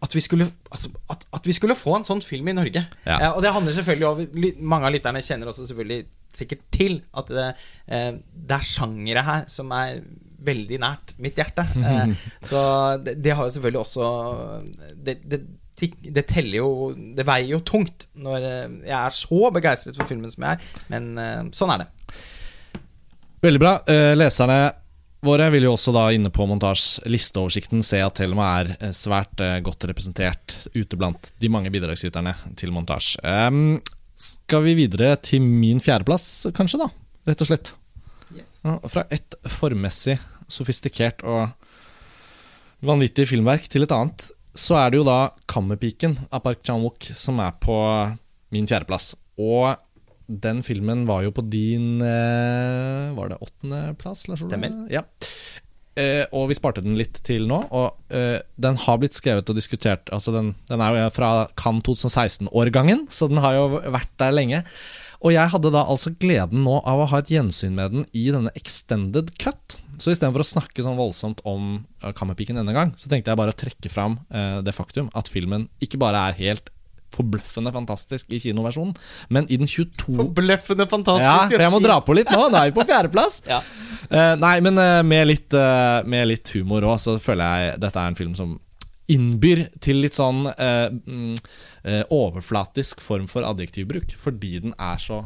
at 0.02 0.16
vi, 0.18 0.22
skulle, 0.26 0.48
altså, 0.74 0.90
at, 1.14 1.28
at 1.38 1.46
vi 1.46 1.54
skulle 1.54 1.78
få 1.78 1.94
en 2.00 2.08
sånn 2.08 2.24
film 2.26 2.50
i 2.50 2.56
Norge. 2.58 2.82
Ja. 3.06 3.20
Eh, 3.20 3.28
og 3.36 3.44
det 3.46 3.52
handler 3.54 3.76
selvfølgelig 3.76 4.08
om 4.10 4.66
Mange 4.74 4.90
av 4.90 4.96
lytterne 4.96 5.22
kjenner 5.22 5.52
også 5.52 5.68
selvfølgelig 5.70 6.08
sikkert 6.34 6.64
til 6.74 6.98
at 7.20 7.30
det, 7.30 7.48
eh, 7.92 8.12
det 8.34 8.58
er 8.58 8.66
sjangere 8.66 9.22
her 9.28 9.46
som 9.52 9.70
er 9.78 10.00
veldig 10.42 10.80
nært 10.82 11.16
mitt 11.22 11.38
hjerte. 11.38 11.68
Eh, 11.92 12.14
så 12.46 12.62
det, 13.04 13.18
det 13.22 13.36
har 13.36 13.48
jo 13.48 13.54
selvfølgelig 13.56 13.82
også 13.82 14.10
det, 15.06 15.16
det, 15.28 15.42
det 16.14 16.24
teller 16.30 16.60
jo 16.60 16.70
Det 16.94 17.26
veier 17.26 17.56
jo 17.56 17.62
tungt 17.66 18.06
når 18.22 18.46
eh, 18.46 18.76
jeg 18.86 18.98
er 18.98 19.16
så 19.18 19.50
begeistret 19.54 19.98
for 19.98 20.10
filmen 20.10 20.32
som 20.34 20.46
jeg 20.46 20.58
er. 20.58 20.76
Men 20.94 21.10
eh, 21.22 21.42
sånn 21.58 21.74
er 21.76 21.84
det. 21.84 21.90
Veldig 23.42 23.60
bra. 23.60 23.74
Eh, 23.90 24.14
leserne 24.14 24.60
våre 25.26 25.48
vil 25.53 25.66
jo 25.66 25.74
også 25.74 25.94
da 25.95 26.03
inne 26.14 26.30
på 26.34 26.45
montasj 26.50 27.08
listeoversikten 27.10 27.82
se 27.86 27.98
at 28.02 28.20
Thelma 28.20 28.50
er 28.60 28.70
eh, 28.76 28.94
svært 28.94 29.42
eh, 29.42 29.58
godt 29.66 29.88
representert 29.90 30.56
ute 30.76 30.98
blant 30.98 31.32
de 31.42 31.50
mange 31.50 31.72
bidragsyterne 31.74 32.36
til 32.58 32.74
montasj. 32.76 33.16
Um, 33.26 33.80
skal 34.22 34.61
vi 34.68 34.76
videre 34.84 35.16
til 35.26 35.42
min 35.42 35.82
fjerdeplass, 35.82 36.52
kanskje, 36.53 36.84
da? 36.84 36.92
Rett 37.32 37.42
og 37.42 37.50
slett. 37.50 37.74
Ja, 38.32 38.78
fra 38.86 39.08
et 39.10 39.34
formmessig 39.58 40.20
sofistikert 40.52 41.26
og 41.26 41.50
vanvittig 42.86 43.26
filmverk 43.32 43.66
til 43.74 43.88
et 43.88 43.94
annet, 43.95 44.30
så 44.53 44.78
er 44.84 44.92
det 44.92 45.02
jo 45.02 45.08
da 45.08 45.20
Kammerpiken 45.50 46.20
av 46.30 46.44
Park 46.45 46.61
Chan-wook 46.68 47.10
som 47.18 47.42
er 47.42 47.58
på 47.61 47.76
min 48.53 48.70
fjerdeplass. 48.70 49.16
Og 49.42 49.74
den 50.43 50.61
filmen 50.64 51.03
var 51.10 51.26
jo 51.26 51.34
på 51.35 51.43
din 51.51 52.01
eh, 52.06 53.11
Var 53.18 53.34
det 53.34 53.42
åttendeplass? 53.43 54.26
Stemmer. 54.40 54.85
Ja. 54.93 55.03
Eh, 56.00 56.24
og 56.32 56.48
vi 56.48 56.56
sparte 56.56 56.84
den 56.84 56.95
litt 57.00 57.19
til 57.27 57.50
nå. 57.51 57.60
Og 57.76 58.16
eh, 58.16 58.40
den 58.61 58.80
har 58.85 59.00
blitt 59.01 59.18
skrevet 59.18 59.50
og 59.51 59.60
diskutert 59.60 60.11
Altså 60.16 60.34
den, 60.35 60.53
den 60.72 60.84
er 60.84 60.95
jo 60.95 61.14
fra 61.16 61.32
Cannes 61.60 61.84
2016-årgangen, 61.88 63.08
så 63.11 63.27
den 63.32 63.42
har 63.43 63.60
jo 63.60 63.68
vært 63.84 64.14
der 64.22 64.35
lenge. 64.35 64.64
Og 65.22 65.35
jeg 65.35 65.51
hadde 65.53 65.69
da 65.74 65.84
altså 65.85 66.14
gleden 66.18 66.64
nå 66.66 66.80
av 66.88 67.03
å 67.03 67.10
ha 67.11 67.22
et 67.22 67.30
gjensyn 67.30 67.76
med 67.77 67.93
den 67.93 68.06
i 68.18 68.26
denne 68.34 68.53
extended 68.58 69.30
cut. 69.42 69.77
Så 70.01 70.16
istedenfor 70.16 70.42
å 70.42 70.48
snakke 70.48 70.82
sånn 70.82 70.98
voldsomt 70.98 71.43
om 71.45 71.84
uh, 72.01 72.10
Kammerpiken 72.18 72.58
denne 72.58 72.74
gang, 72.74 72.95
så 72.98 73.11
tenkte 73.11 73.30
jeg 73.30 73.38
bare 73.38 73.53
å 73.53 73.58
trekke 73.58 73.92
fram 73.93 74.18
eh, 74.34 74.58
det 74.66 74.74
faktum 74.74 75.11
at 75.18 75.30
filmen 75.30 75.68
ikke 75.84 76.00
bare 76.01 76.24
er 76.32 76.40
helt 76.40 76.72
forbløffende 77.15 77.73
fantastisk 77.75 78.31
i 78.33 78.40
kinoversjonen, 78.43 78.95
men 79.30 79.48
i 79.51 79.59
den 79.61 79.69
22 79.69 80.17
Forbløffende 80.17 80.88
fantastisk. 80.90 81.27
ja, 81.27 81.48
for 81.51 81.65
jeg 81.65 81.73
må 81.73 81.81
dra 81.83 81.99
på 82.06 82.15
litt 82.17 82.31
nå. 82.31 82.48
Da 82.51 82.64
er 82.64 82.72
vi 82.72 82.77
på 82.80 82.88
fjerdeplass. 82.88 83.41
Ja. 83.49 83.61
Uh, 84.11 84.33
nei, 84.40 84.57
men 84.64 84.80
uh, 84.80 84.99
med, 85.07 85.27
litt, 85.30 85.49
uh, 85.56 86.01
med 86.09 86.27
litt 86.31 86.51
humor 86.56 86.88
òg, 86.88 86.98
så 87.01 87.17
føler 87.22 87.65
jeg 87.65 87.81
dette 87.83 88.01
er 88.01 88.11
en 88.11 88.19
film 88.19 88.35
som 88.38 88.57
innbyr 89.11 89.65
til 89.83 89.98
litt 89.99 90.15
sånn 90.15 90.45
mm, 90.48 91.33
overflatisk 92.15 93.01
form 93.03 93.25
for 93.27 93.43
adjektivbruk, 93.43 94.14
fordi 94.22 94.61
den 94.64 94.75
er 94.80 95.01
så 95.03 95.17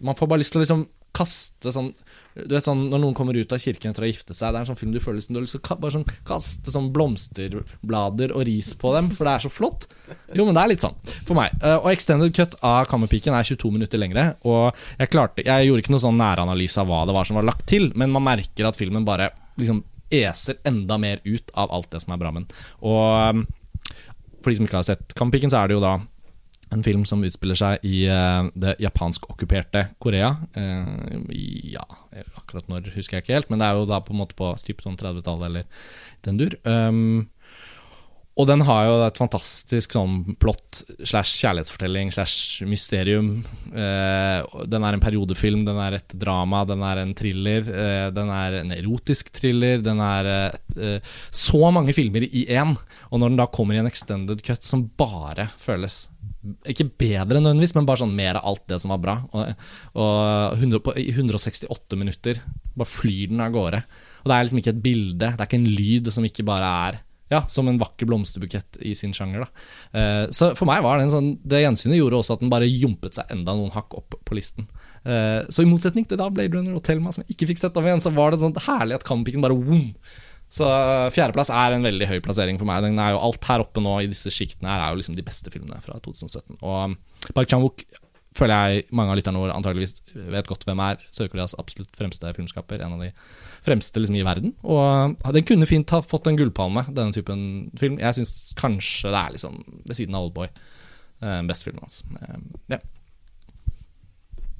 Man 0.00 0.16
får 0.16 0.30
bare 0.30 0.40
lyst 0.40 0.54
til 0.54 0.62
å 0.62 0.64
liksom 0.64 0.84
kaste 1.16 1.72
sånn 1.72 1.92
Du 2.36 2.52
vet 2.52 2.66
sånn 2.66 2.86
Når 2.92 3.00
noen 3.00 3.16
kommer 3.16 3.36
ut 3.36 3.52
av 3.54 3.60
kirken 3.62 3.90
etter 3.90 4.04
å 4.04 4.06
ha 4.06 4.10
giftet 4.10 4.36
seg, 4.36 4.52
det 4.52 4.58
er 4.58 4.66
en 4.66 4.68
sånn 4.68 4.78
film 4.78 4.92
du 4.92 5.00
føler 5.00 5.24
som 5.24 5.32
du 5.34 5.40
har 5.40 5.46
lyst 5.46 5.56
til 5.56 5.86
å 5.88 5.90
sånn 5.94 6.06
kaste 6.28 6.74
sånn 6.74 6.90
blomsterblader 6.94 8.34
og 8.36 8.44
ris 8.48 8.74
på 8.76 8.92
dem, 8.96 9.08
for 9.16 9.28
det 9.28 9.34
er 9.34 9.46
så 9.46 9.52
flott. 9.52 9.88
Jo, 10.36 10.44
men 10.44 10.56
det 10.56 10.62
er 10.62 10.72
litt 10.74 10.84
sånn 10.84 10.96
for 11.26 11.38
meg. 11.38 11.54
Eh, 11.62 11.78
og 11.78 11.88
extended 11.92 12.34
cut 12.36 12.58
av 12.60 12.90
Kammerpiken 12.90 13.36
er 13.36 13.48
22 13.48 13.72
minutter 13.72 14.00
lengre, 14.00 14.28
og 14.44 14.76
jeg 15.00 15.12
klarte 15.12 15.44
Jeg 15.46 15.68
gjorde 15.68 15.84
ikke 15.84 15.94
noe 15.96 16.04
sånn 16.04 16.20
næranalyse 16.20 16.82
av 16.82 16.90
hva 16.90 17.04
det 17.08 17.16
var 17.16 17.28
som 17.28 17.40
var 17.40 17.48
lagt 17.48 17.66
til, 17.70 17.88
men 17.96 18.12
man 18.14 18.26
merker 18.26 18.68
at 18.68 18.78
filmen 18.78 19.06
bare 19.08 19.30
liksom 19.56 19.82
eser 20.12 20.60
enda 20.68 20.98
mer 21.02 21.22
ut 21.24 21.50
av 21.58 21.72
alt 21.74 21.90
det 21.94 22.02
som 22.04 22.12
er 22.14 22.20
bra 22.20 22.30
med 22.34 22.44
den. 22.44 22.60
Og 22.86 23.40
um, 23.40 23.46
for 24.42 24.52
de 24.52 24.60
som 24.60 24.68
ikke 24.68 24.78
har 24.78 24.86
sett 24.86 25.16
Kammerpiken, 25.18 25.50
så 25.50 25.62
er 25.62 25.70
det 25.70 25.78
jo 25.78 25.82
da 25.82 25.96
en 26.74 26.82
film 26.82 27.04
som 27.06 27.22
utspiller 27.24 27.58
seg 27.58 27.86
i 27.86 28.02
eh, 28.10 28.48
det 28.58 28.76
japansk-okkuperte 28.82 29.86
Korea. 30.02 30.32
Eh, 30.58 31.30
ja, 31.76 31.86
akkurat 32.40 32.68
når 32.70 32.90
husker 32.96 33.18
jeg 33.18 33.26
ikke 33.26 33.38
helt, 33.38 33.52
men 33.52 33.62
det 33.62 33.68
er 33.68 33.78
jo 33.78 33.86
da 33.88 34.02
på 34.02 34.14
en 34.14 34.22
måte 34.24 34.38
på 34.38 34.50
typ 34.64 34.82
sånn 34.84 34.98
30-tallet 34.98 35.48
eller 35.50 35.88
den 36.26 36.42
dur. 36.42 36.58
Um, 36.66 37.28
og 38.36 38.44
den 38.50 38.60
har 38.68 38.82
jo 38.84 38.96
et 39.00 39.16
fantastisk 39.16 39.94
sånn 39.96 40.34
plott 40.42 40.82
slash 40.98 41.38
kjærlighetsfortelling 41.40 42.10
slash 42.12 42.66
mysterium. 42.68 43.30
Eh, 43.72 44.58
den 44.68 44.84
er 44.84 44.96
en 44.96 45.00
periodefilm, 45.00 45.62
den 45.64 45.78
er 45.80 45.96
et 45.96 46.12
drama, 46.20 46.66
den 46.68 46.84
er 46.84 47.00
en 47.00 47.14
thriller, 47.16 47.64
den 48.12 48.32
er 48.34 48.58
en 48.58 48.74
erotisk 48.76 49.32
thriller. 49.38 49.80
Den 49.80 50.02
er 50.04 50.28
eh, 50.52 51.16
så 51.32 51.72
mange 51.72 51.96
filmer 51.96 52.28
i 52.28 52.44
én. 52.52 52.76
Og 53.08 53.22
når 53.22 53.32
den 53.32 53.40
da 53.40 53.48
kommer 53.48 53.78
i 53.78 53.80
en 53.80 53.88
extended 53.88 54.44
cut 54.44 54.68
som 54.68 54.84
bare 55.00 55.48
føles 55.56 56.02
ikke 56.72 56.88
bedre 57.00 57.40
nødvendigvis, 57.40 57.74
men 57.76 57.88
bare 57.88 58.02
sånn 58.02 58.14
mer 58.16 58.40
av 58.40 58.50
alt 58.52 58.64
det 58.70 58.80
som 58.82 58.92
var 58.94 59.00
bra. 59.02 59.16
Og, 59.32 59.66
og 60.02 60.60
100, 60.60 60.82
på, 60.84 60.94
i 61.00 61.08
168 61.14 61.98
minutter 62.00 62.42
bare 62.76 62.90
flyr 62.90 63.32
den 63.32 63.42
av 63.44 63.54
gårde. 63.54 63.82
Og 64.22 64.30
det 64.30 64.36
er 64.36 64.46
liksom 64.48 64.62
ikke 64.62 64.74
et 64.74 64.84
bilde, 64.84 65.32
det 65.32 65.34
er 65.34 65.48
ikke 65.48 65.60
en 65.60 65.74
lyd 65.78 66.12
som 66.14 66.28
ikke 66.28 66.46
bare 66.46 66.70
er 66.86 67.02
ja, 67.28 67.40
som 67.50 67.66
en 67.66 67.78
vakker 67.78 68.06
blomsterbukett 68.06 68.78
i 68.86 68.92
sin 68.94 69.14
sjanger. 69.16 69.42
Da. 69.42 69.64
Eh, 69.98 70.24
så 70.30 70.52
for 70.58 70.68
meg 70.68 70.84
var 70.84 70.98
det 70.98 71.08
en 71.08 71.14
sånn 71.14 71.30
Det 71.42 71.58
gjensynet 71.58 71.98
gjorde 71.98 72.20
også 72.20 72.36
at 72.36 72.44
den 72.44 72.52
bare 72.52 72.68
jumpet 72.70 73.18
seg 73.18 73.32
enda 73.34 73.56
noen 73.56 73.74
hakk 73.74 73.96
opp 73.98 74.14
på 74.22 74.38
listen. 74.38 74.68
Eh, 75.02 75.42
så 75.50 75.64
i 75.64 75.68
motsetning 75.68 76.06
til 76.06 76.20
da 76.20 76.28
Blade 76.30 76.54
Runner 76.54 76.78
og 76.78 76.84
Thelma, 76.86 77.10
som 77.14 77.24
jeg 77.24 77.34
ikke 77.34 77.50
fikk 77.50 77.64
sett 77.64 77.80
om 77.80 77.88
igjen, 77.88 78.04
så 78.04 78.14
var 78.14 78.30
det 78.30 78.42
sånn 78.44 78.54
herlig 78.68 79.00
at 79.00 79.06
Kammerpiken 79.08 79.42
bare 79.42 79.58
boom. 79.58 79.88
Så 80.52 80.66
eh, 80.70 81.08
fjerdeplass 81.14 81.50
er 81.50 81.74
en 81.74 81.86
veldig 81.86 82.08
høy 82.10 82.18
plassering 82.24 82.58
for 82.60 82.68
meg. 82.68 82.84
Den 82.86 83.00
er 83.02 83.14
jo 83.14 83.22
Alt 83.28 83.46
her 83.48 83.64
oppe 83.64 83.82
nå 83.82 83.98
i 84.02 84.10
disse 84.10 84.32
sjiktene 84.32 84.72
er 84.72 84.90
jo 84.90 85.00
liksom 85.00 85.16
de 85.18 85.24
beste 85.26 85.52
filmene 85.52 85.80
fra 85.84 85.98
2017. 86.04 86.58
Og 86.60 86.76
um, 86.92 86.98
Park 87.34 87.50
Chan-wook 87.50 87.84
føler 88.36 88.70
jeg 88.76 88.86
mange 88.94 89.14
av 89.14 89.18
lytterne 89.18 89.40
våre 89.40 89.54
antageligvis 89.56 89.96
vet 90.32 90.48
godt 90.48 90.66
hvem 90.68 90.82
er. 90.84 91.00
Sør-Koreas 91.14 91.56
absolutt 91.60 91.94
fremste 91.98 92.32
filmskaper. 92.36 92.84
En 92.84 92.98
av 92.98 93.04
de 93.04 93.10
fremste 93.66 94.02
liksom, 94.02 94.18
i 94.20 94.26
verden. 94.26 94.54
Og 94.62 95.16
uh, 95.16 95.32
den 95.34 95.46
kunne 95.48 95.68
fint 95.68 95.94
ha 95.96 96.02
fått 96.04 96.30
en 96.30 96.38
gullpalme, 96.38 96.86
denne 96.92 97.16
typen 97.16 97.40
film. 97.80 97.98
Jeg 98.02 98.20
syns 98.20 98.52
kanskje 98.58 99.10
det 99.10 99.22
er 99.22 99.38
liksom 99.38 99.62
ved 99.82 99.98
siden 99.98 100.18
av 100.18 100.28
Oldboy. 100.28 100.52
Uh, 101.24 101.40
best 101.48 101.66
filmen 101.66 101.82
hans. 101.82 102.02
Altså. 102.12 102.44
ja. 102.76 102.82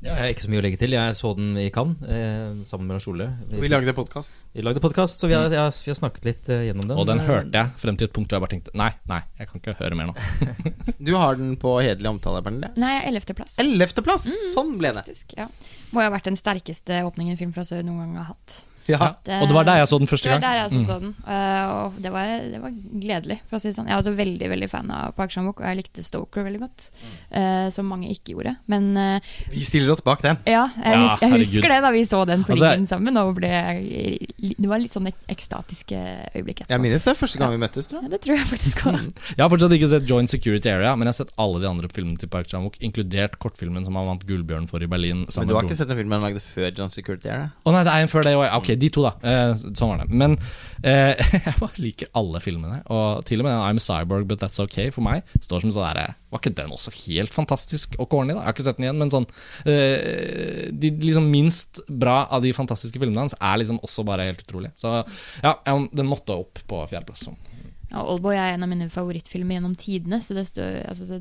Ja, 0.05 0.12
jeg 0.12 0.20
har 0.20 0.33
ikke 0.34 0.44
så 0.44 0.50
mye 0.52 0.60
å 0.60 0.65
legge 0.66 0.78
til. 0.78 0.92
Jeg 0.92 1.15
så 1.16 1.31
den 1.39 1.55
i 1.57 1.70
Cannes 1.73 2.02
eh, 2.05 2.58
sammen 2.68 2.84
med 2.91 2.99
Lars 2.99 3.07
Ole. 3.08 3.26
Vi, 3.49 3.62
Vi 3.65 3.70
lagde 3.73 3.94
podkast. 3.97 4.34
vi 4.52 4.62
lagde 4.62 4.83
podkast, 4.84 5.18
så 5.23 5.31
vi 5.31 5.34
har, 5.34 5.49
jeg, 5.49 5.73
vi 5.86 5.91
har 5.91 5.99
snakket 5.99 6.28
litt 6.28 6.50
eh, 6.52 6.66
gjennom 6.68 6.84
den. 6.84 6.99
Og 7.00 7.08
den 7.08 7.23
hørte 7.25 7.62
jeg 7.62 7.73
frem 7.81 7.97
til 7.97 8.10
et 8.10 8.12
punkt 8.15 8.28
hvor 8.28 8.36
jeg 8.36 8.44
bare 8.44 8.52
tenkte 8.52 8.76
nei, 8.76 8.91
nei, 9.08 9.23
jeg 9.41 9.49
kan 9.50 9.62
ikke 9.62 9.75
høre 9.81 9.99
mer 9.99 10.10
nå. 10.12 10.15
Du 11.08 11.15
har 11.16 11.41
den 11.41 11.57
på 11.60 11.73
hederlig 11.81 12.12
omtale, 12.12 12.44
Pernille. 12.44 12.70
Nei, 12.76 12.92
ellevteplass. 13.08 13.57
Ellevteplass! 13.65 14.28
Sånn 14.52 14.76
ble 14.76 14.92
det. 14.99 15.07
Faktisk, 15.08 15.33
ja. 15.41 15.49
Må 15.97 16.05
jo 16.05 16.10
ha 16.10 16.15
vært 16.18 16.28
den 16.28 16.36
sterkeste 16.39 17.00
åpningen 17.08 17.41
Film 17.41 17.57
fra 17.57 17.65
sør 17.66 17.81
noen 17.89 18.05
gang 18.05 18.20
har 18.20 18.34
hatt. 18.34 18.60
Ja. 18.89 19.08
Og 19.40 19.48
det 19.50 19.55
var 19.56 19.65
der 19.66 19.81
jeg 19.82 19.89
så 19.90 19.98
den 19.98 20.06
første 20.10 20.31
gang. 20.31 20.40
Det 20.40 20.47
var 20.47 20.52
der 20.52 20.60
jeg 20.60 20.66
også 20.70 20.81
Mm. 20.81 20.86
så 20.86 20.97
den. 21.00 21.12
uh, 21.26 21.84
og 21.86 21.97
det 22.02 22.12
var, 22.12 22.26
det 22.52 22.60
var 22.62 22.73
gledelig, 23.02 23.39
for 23.48 23.56
å 23.56 23.60
si 23.60 23.68
det 23.70 23.76
sånn. 23.76 23.86
Jeg 23.89 23.94
er 23.97 24.02
også 24.02 24.15
veldig 24.16 24.48
veldig 24.52 24.68
fan 24.70 24.90
av 24.90 25.15
Park 25.16 25.31
Chan-wook, 25.34 25.60
og 25.60 25.66
jeg 25.66 25.76
likte 25.81 26.05
Stoker 26.06 26.44
veldig 26.47 26.60
godt. 26.60 26.89
Uh, 27.34 27.68
som 27.70 27.86
mange 27.90 28.08
ikke 28.12 28.34
gjorde. 28.36 28.56
Men 28.70 28.90
uh, 28.97 29.18
Vi 29.52 29.62
stiller 29.66 29.90
oss 29.92 30.00
bak 30.05 30.23
den. 30.23 30.39
ja, 30.47 30.68
jeg, 30.76 30.94
Ja, 30.97 31.16
jeg 31.20 31.32
husker 31.40 31.68
det 31.74 31.81
da 31.82 31.90
vi 31.90 32.05
så 32.06 32.24
den 32.26 32.44
på 32.44 32.52
Altså, 32.55 32.70
riggen 32.70 32.86
sammen. 32.86 33.16
Og 33.16 33.34
ble, 33.36 33.50
det 34.39 34.68
var 34.70 34.78
litt 34.82 34.92
sånn 34.94 35.08
ek- 35.10 35.26
ekstatiske 35.32 35.98
øyeblikk 36.36 36.65
Jeg 36.68 36.81
minnes 36.82 37.05
det 37.05 37.16
første 37.18 37.39
gang 37.40 37.50
vi 37.55 37.60
møttes, 37.62 37.89
tror 37.90 38.00
jeg. 38.02 38.08
Ja, 38.10 38.12
det 38.15 38.20
tror 38.24 38.36
jeg 38.36 38.47
faktisk 38.52 38.82
òg. 38.86 39.10
Jeg 39.36 39.42
har 39.42 39.50
fortsatt 39.52 39.73
ikke 39.76 39.89
sett 39.90 40.06
Joint 40.08 40.31
Security 40.31 40.68
Area, 40.70 40.94
men 40.97 41.06
jeg 41.08 41.15
har 41.15 41.18
sett 41.24 41.32
alle 41.42 41.60
de 41.62 41.68
andre 41.70 41.89
filmene 41.92 42.18
til 42.20 42.28
Park 42.32 42.47
Chan-wook, 42.50 42.78
inkludert 42.84 43.39
kortfilmen 43.42 43.84
som 43.84 43.97
han 43.98 44.06
vant 44.06 44.26
Gullbjørn 44.28 44.68
for 44.70 44.82
i 44.84 44.86
Berlin. 44.90 45.24
Men 45.26 45.48
du 45.48 45.55
har 45.56 45.65
ikke 45.66 45.76
sett 45.78 45.89
den 45.90 45.98
filmen 45.98 46.20
han 46.20 46.26
lagde 46.31 46.42
før 46.44 46.70
John 46.76 46.90
Security? 46.92 47.28
Area? 47.28 47.50
Å 47.65 47.70
Å 47.70 47.73
nei, 47.74 47.82
det 47.84 47.92
er 47.92 48.05
en 48.06 48.08
før 48.12 48.23
det 48.26 48.34
òg. 48.36 48.47
Ok, 48.60 48.73
de 48.81 48.91
to, 48.93 49.05
da. 49.05 49.13
Eh, 49.23 49.53
sånn 49.77 49.93
var 49.93 50.03
det. 50.03 50.17
Men 50.23 50.37
eh, 50.83 51.19
jeg 51.47 51.57
bare 51.61 51.83
liker 51.83 52.11
alle 52.19 52.43
filmene. 52.45 52.81
Og 52.93 53.25
til 53.29 53.43
og 53.43 53.49
med 53.49 53.57
I'm 53.57 53.81
a 53.81 53.85
Cyborg, 53.85 54.29
but 54.31 54.43
that's 54.43 54.61
okay 54.63 54.93
for 54.95 55.07
meg 55.07 55.25
står 55.43 55.65
som 55.65 55.75
sånn 55.75 55.87
derre 55.87 56.07
Var 56.33 56.43
ikke 56.43 56.55
den 56.59 56.75
også 56.75 56.93
helt 57.05 57.35
fantastisk 57.35 57.97
og 58.01 58.11
corny, 58.13 58.35
da? 58.35 58.43
Jeg 58.43 58.49
har 58.49 58.57
ikke 58.57 58.67
sett 58.69 58.81
den 58.81 58.89
igjen, 58.89 59.01
men 59.03 59.13
sånn 59.13 59.29
eh, 59.69 60.69
De 60.75 60.93
liksom 61.03 61.29
minst 61.33 61.83
bra 61.89 62.23
av 62.33 62.45
de 62.45 62.55
fantastiske 62.57 63.01
filmene 63.03 63.27
hans 63.27 63.37
er 63.39 63.61
liksom 63.63 63.81
også 63.87 64.05
bare 64.07 64.29
helt 64.29 64.43
utrolig. 64.45 64.73
Så 64.79 64.99
ja, 65.43 65.57
den 65.67 66.09
måtte 66.09 66.37
opp 66.37 66.61
på 66.69 66.83
fjerdeplass. 66.91 67.29
så. 67.29 67.37
Ja, 67.93 68.03
Oldboy 68.03 68.35
er 68.35 68.55
en 68.55 68.67
av 68.67 68.71
mine 68.71 68.89
favorittfilmer 68.93 69.57
gjennom 69.57 69.77
tidene, 69.79 70.21
så 70.23 70.35
det 70.37 70.49
står 70.51 70.83
altså, 70.91 71.07
så 71.07 71.21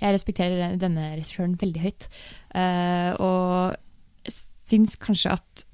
Jeg 0.00 0.16
respekterer 0.16 0.76
denne 0.80 1.12
regissøren 1.12 1.54
veldig 1.60 1.80
høyt. 1.84 2.06
Uh, 2.54 3.12
og 3.22 3.76
syns 4.68 4.96
kanskje 5.00 5.36
at 5.36 5.64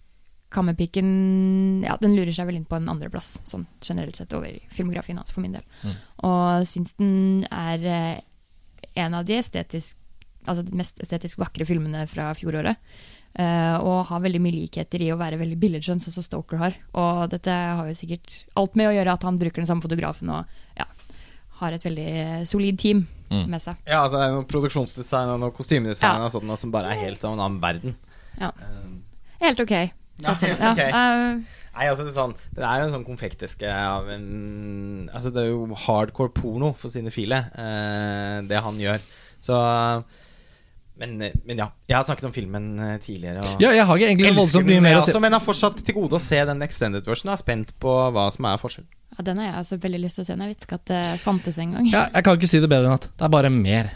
Kammerpiken 0.51 1.83
Ja, 1.87 1.97
den 2.01 2.17
lurer 2.19 2.33
seg 2.35 2.49
vel 2.49 2.57
inn 2.59 2.67
på 2.69 2.77
en 2.79 2.89
andreplass, 2.91 3.39
sånn 3.47 3.67
generelt 3.87 4.17
sett 4.19 4.33
over 4.35 4.57
filmografien 4.75 5.17
hans, 5.21 5.33
for 5.33 5.45
min 5.45 5.55
del. 5.57 5.65
Mm. 5.85 5.95
Og 6.27 6.67
syns 6.69 6.95
den 6.99 7.47
er 7.51 7.87
eh, 7.87 8.21
en 9.05 9.15
av 9.15 9.25
de 9.29 9.39
estetisk 9.39 9.97
Altså 10.49 10.63
mest 10.73 10.97
estetisk 11.05 11.37
vakre 11.37 11.67
filmene 11.69 12.07
fra 12.09 12.31
fjoråret. 12.33 12.79
Uh, 13.39 13.77
og 13.85 14.07
har 14.09 14.23
veldig 14.25 14.41
mye 14.43 14.55
likheter 14.57 15.03
i 15.05 15.11
å 15.13 15.19
være 15.21 15.37
veldig 15.39 15.59
billedskjønn, 15.61 16.01
sånn 16.01 16.15
som 16.15 16.25
Stoker 16.25 16.57
har. 16.59 16.79
Og 16.97 17.27
dette 17.31 17.53
har 17.53 17.85
jo 17.87 17.93
sikkert 17.95 18.39
alt 18.57 18.75
med 18.75 18.89
å 18.89 18.95
gjøre 18.97 19.13
at 19.13 19.27
han 19.29 19.37
bruker 19.39 19.61
den 19.61 19.69
samme 19.69 19.85
fotografen 19.85 20.33
og 20.33 20.49
ja, 20.81 20.87
har 21.61 21.77
et 21.77 21.85
veldig 21.85 22.07
eh, 22.25 22.45
solid 22.49 22.81
team 22.81 23.05
Mm. 23.31 23.45
med 23.47 23.63
seg. 23.63 23.77
Ja, 23.87 24.01
altså 24.03 24.19
det 24.19 24.25
er 24.27 24.33
noe 24.35 24.47
produksjonsdesign 24.51 25.29
og 25.31 25.37
noe 25.39 25.53
kostymedesign 25.55 26.17
Ja. 26.19 26.25
og 26.25 26.33
sånt, 26.35 26.49
noe 26.49 26.57
som 26.59 26.73
bare 26.75 26.91
er 26.91 26.99
helt 27.05 27.23
av 27.23 27.37
en 27.37 27.39
annen 27.45 27.61
verden. 27.63 27.93
Ja. 28.41 28.49
Helt 29.39 29.61
ok. 29.63 29.75
Ja, 30.29 30.35
eh, 30.87 31.59
Nei, 31.71 31.87
altså 31.87 32.03
det 32.03 32.11
er 32.11 32.17
sånn 32.17 32.33
Det 32.57 32.65
er 32.67 32.81
jo 32.81 32.87
en 32.89 32.95
sånn 32.97 33.05
konfekteske 33.07 33.69
av 33.71 34.09
en 34.11 34.25
Altså 35.15 35.31
det 35.31 35.45
er 35.45 35.53
jo 35.53 35.69
hardcore 35.87 36.33
porno 36.35 36.73
for 36.77 36.91
sine 36.93 37.13
file, 37.15 37.39
eh, 37.55 38.41
det 38.51 38.59
han 38.65 38.81
gjør. 38.83 39.05
Så 39.41 39.57
men, 41.01 41.15
men 41.49 41.57
ja. 41.63 41.71
Jeg 41.89 41.97
har 41.97 42.05
snakket 42.05 42.27
om 42.29 42.33
filmen 42.35 42.65
eh, 42.85 42.97
tidligere. 43.01 43.41
Og 43.41 43.63
Ja, 43.63 43.71
jeg 43.73 43.87
har 43.89 43.97
ikke 43.97 44.09
egentlig 44.11 44.35
voldsomt 44.37 44.67
mye 44.69 44.83
mer 44.85 44.99
jeg 44.99 45.01
å 45.01 45.07
si. 45.09 45.23
men 45.25 45.33
har 45.33 45.41
fortsatt 45.41 45.81
til 45.87 45.97
gode 45.97 46.19
å 46.19 46.21
se 46.21 46.43
den 46.51 46.61
extended 46.67 47.07
versionen. 47.09 47.33
Jeg 47.33 47.39
er 47.39 47.45
spent 47.45 47.73
på 47.81 47.95
hva 48.13 48.27
som 48.35 48.51
er 48.51 48.61
forskjellen. 48.61 48.91
ja, 49.17 49.25
den 49.31 49.41
har 49.41 49.49
jeg 49.49 49.55
også 49.63 49.79
veldig 49.87 50.01
lyst 50.03 50.21
til 50.21 50.27
å 50.27 50.29
se. 50.29 50.37
Jeg 50.37 50.51
visste 50.53 50.69
ikke 50.69 50.81
at 50.83 50.91
det 50.93 51.01
fantes 51.25 51.57
engang. 51.63 51.89
Ja, 51.89 52.05
jeg 52.13 52.27
kan 52.27 52.37
ikke 52.37 52.51
si 52.53 52.61
det 52.61 52.69
bedre 52.69 52.91
enn 52.91 52.99
at 52.99 53.09
det 53.09 53.27
er 53.31 53.33
bare 53.33 53.53
mer. 53.55 53.89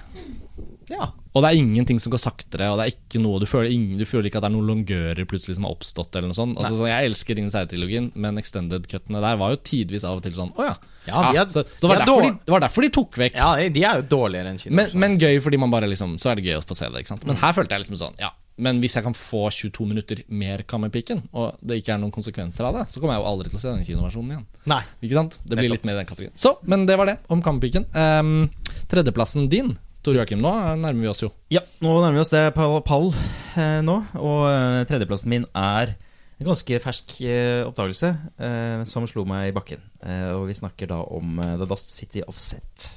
Ja. 0.89 1.11
Og 1.35 1.43
det 1.43 1.49
er 1.51 1.59
ingenting 1.59 1.99
som 1.99 2.13
går 2.15 2.21
saktere, 2.23 2.69
og 2.71 2.79
det 2.79 2.85
er 2.87 2.93
ikke 2.95 3.19
noe 3.19 3.41
du 3.43 3.47
føler, 3.51 3.73
ingen, 3.75 3.99
du 3.99 4.05
føler 4.07 4.29
ikke 4.31 4.39
at 4.39 4.45
det 4.47 4.51
er 4.53 4.55
noen 4.55 4.69
longører 4.71 5.27
plutselig 5.27 5.57
som 5.59 5.67
har 5.67 5.75
oppstått, 5.75 6.15
eller 6.15 6.31
noe 6.31 6.39
sånt. 6.39 6.55
Altså, 6.63 6.77
så 6.79 6.87
jeg 6.87 7.09
elsker 7.11 7.39
Ringenes 7.41 7.57
herre-trilogien, 7.59 8.07
men 8.15 8.39
extended-cuttene 8.39 9.23
der 9.25 9.41
var 9.41 9.51
jo 9.57 9.59
tidvis 9.67 10.07
av 10.07 10.21
og 10.21 10.23
til 10.29 10.37
sånn 10.37 10.53
Å 10.55 10.69
ja. 10.69 10.77
Ja, 11.09 11.25
de 11.33 11.41
er- 11.43 11.51
så, 11.53 11.65
så 11.67 11.83
det, 11.83 11.91
var 11.91 12.05
de 12.07 12.15
de, 12.23 12.31
det 12.47 12.55
var 12.55 12.63
derfor 12.65 12.87
de 12.87 12.93
tok 12.95 13.19
vekk. 13.21 13.35
ja, 13.37 13.51
de 13.69 13.83
er 13.85 13.99
jo 14.01 14.07
dårligere 14.15 14.55
enn 14.55 14.63
kino. 14.63 14.77
men, 14.79 14.95
men 14.95 15.19
gøy 15.21 15.41
fordi 15.45 15.59
man 15.61 15.75
bare 15.75 15.91
liksom 15.91 16.15
Så 16.23 16.31
er 16.31 16.39
det 16.39 16.47
gøy 16.47 16.57
å 16.57 16.65
få 16.65 16.79
se 16.79 16.87
det, 16.89 17.03
ikke 17.03 17.13
sant. 17.17 17.27
Men 17.29 17.37
her 17.43 17.53
følte 17.53 17.75
jeg 17.77 17.85
liksom 17.85 17.99
sånn 18.01 18.17
Ja, 18.23 18.31
men 18.57 18.79
hvis 18.81 18.95
jeg 18.95 19.03
kan 19.03 19.17
få 19.19 19.49
22 19.51 19.85
minutter 19.91 20.23
mer 20.31 20.63
Kammerpiken, 20.71 21.25
og 21.35 21.59
det 21.61 21.81
ikke 21.83 21.97
er 21.97 21.99
noen 21.99 22.15
konsekvenser 22.15 22.65
av 22.69 22.79
det, 22.79 22.85
så 22.95 23.03
kommer 23.03 23.17
jeg 23.19 23.25
jo 23.25 23.31
aldri 23.33 23.51
til 23.51 23.59
å 23.59 23.63
se 23.65 23.73
den 23.75 23.83
kinoversjonen 23.89 24.31
igjen. 24.37 24.45
Nei. 24.71 24.79
Ikke 25.03 25.19
sant? 25.19 25.41
Det 25.43 25.59
blir 25.59 25.73
litt 25.75 25.85
mer 25.89 25.99
i 25.99 26.05
den 26.05 26.07
kategorien. 26.07 26.37
Så, 26.39 26.55
men 26.71 26.87
det 26.87 26.95
var 27.01 27.11
det 27.11 27.17
om 27.35 27.43
Kammerpiken. 27.43 27.89
Um, 27.99 28.47
tredjeplassen 28.93 29.49
din, 29.51 29.75
Tor 30.05 30.17
Joakim, 30.19 30.41
nå 30.45 30.51
nærmer 30.83 31.01
vi 31.01 31.09
oss 31.09 31.23
jo. 31.25 31.31
Ja, 31.55 31.63
nå 31.81 31.95
nærmer 32.03 32.19
vi 32.19 32.23
oss 32.25 32.33
det 32.35 32.43
pall, 32.57 32.75
pall 32.85 33.07
eh, 33.57 33.79
nå, 33.87 33.95
og 34.21 34.43
eh, 34.51 34.83
tredjeplassen 34.91 35.33
min 35.33 35.47
er 35.57 35.95
en 36.35 36.49
ganske 36.51 36.81
fersk 36.83 37.15
eh, 37.25 37.63
oppdagelse 37.65 38.11
eh, 38.43 38.83
som 38.91 39.07
slo 39.09 39.25
meg 39.29 39.49
i 39.49 39.55
bakken. 39.57 39.81
Eh, 40.05 40.29
og 40.37 40.45
vi 40.51 40.57
snakker 40.59 40.91
da 40.93 40.99
om 41.17 41.39
eh, 41.41 41.55
The 41.63 41.69
Lost 41.71 41.95
City 41.97 42.21
of 42.29 42.37
Set 42.37 42.91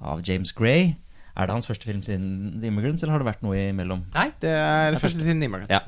av 0.00 0.22
James 0.24 0.54
Gray. 0.56 0.94
Er 1.36 1.46
det 1.50 1.54
hans 1.58 1.68
første 1.68 1.84
film 1.90 2.00
siden 2.06 2.56
The 2.62 2.70
Immigrants, 2.72 3.02
eller 3.04 3.18
har 3.18 3.22
det 3.24 3.28
vært 3.34 3.44
noe 3.44 3.60
imellom? 3.68 4.06
Nei, 4.16 4.30
det 4.40 4.54
er 4.56 4.94
det 4.96 5.02
første 5.04 5.20
siden 5.26 5.44
Immigrant. 5.44 5.68
Ja. 5.72 5.84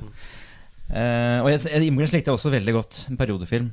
Eh, 0.93 1.39
og 1.41 1.49
jeg, 1.49 1.63
jeg- 1.71 1.87
Immigrants 1.89 2.13
likte 2.13 2.29
jeg 2.29 2.37
også 2.37 2.53
veldig 2.53 2.77
godt. 2.77 3.01
En 3.09 3.17
periodefilm. 3.17 3.71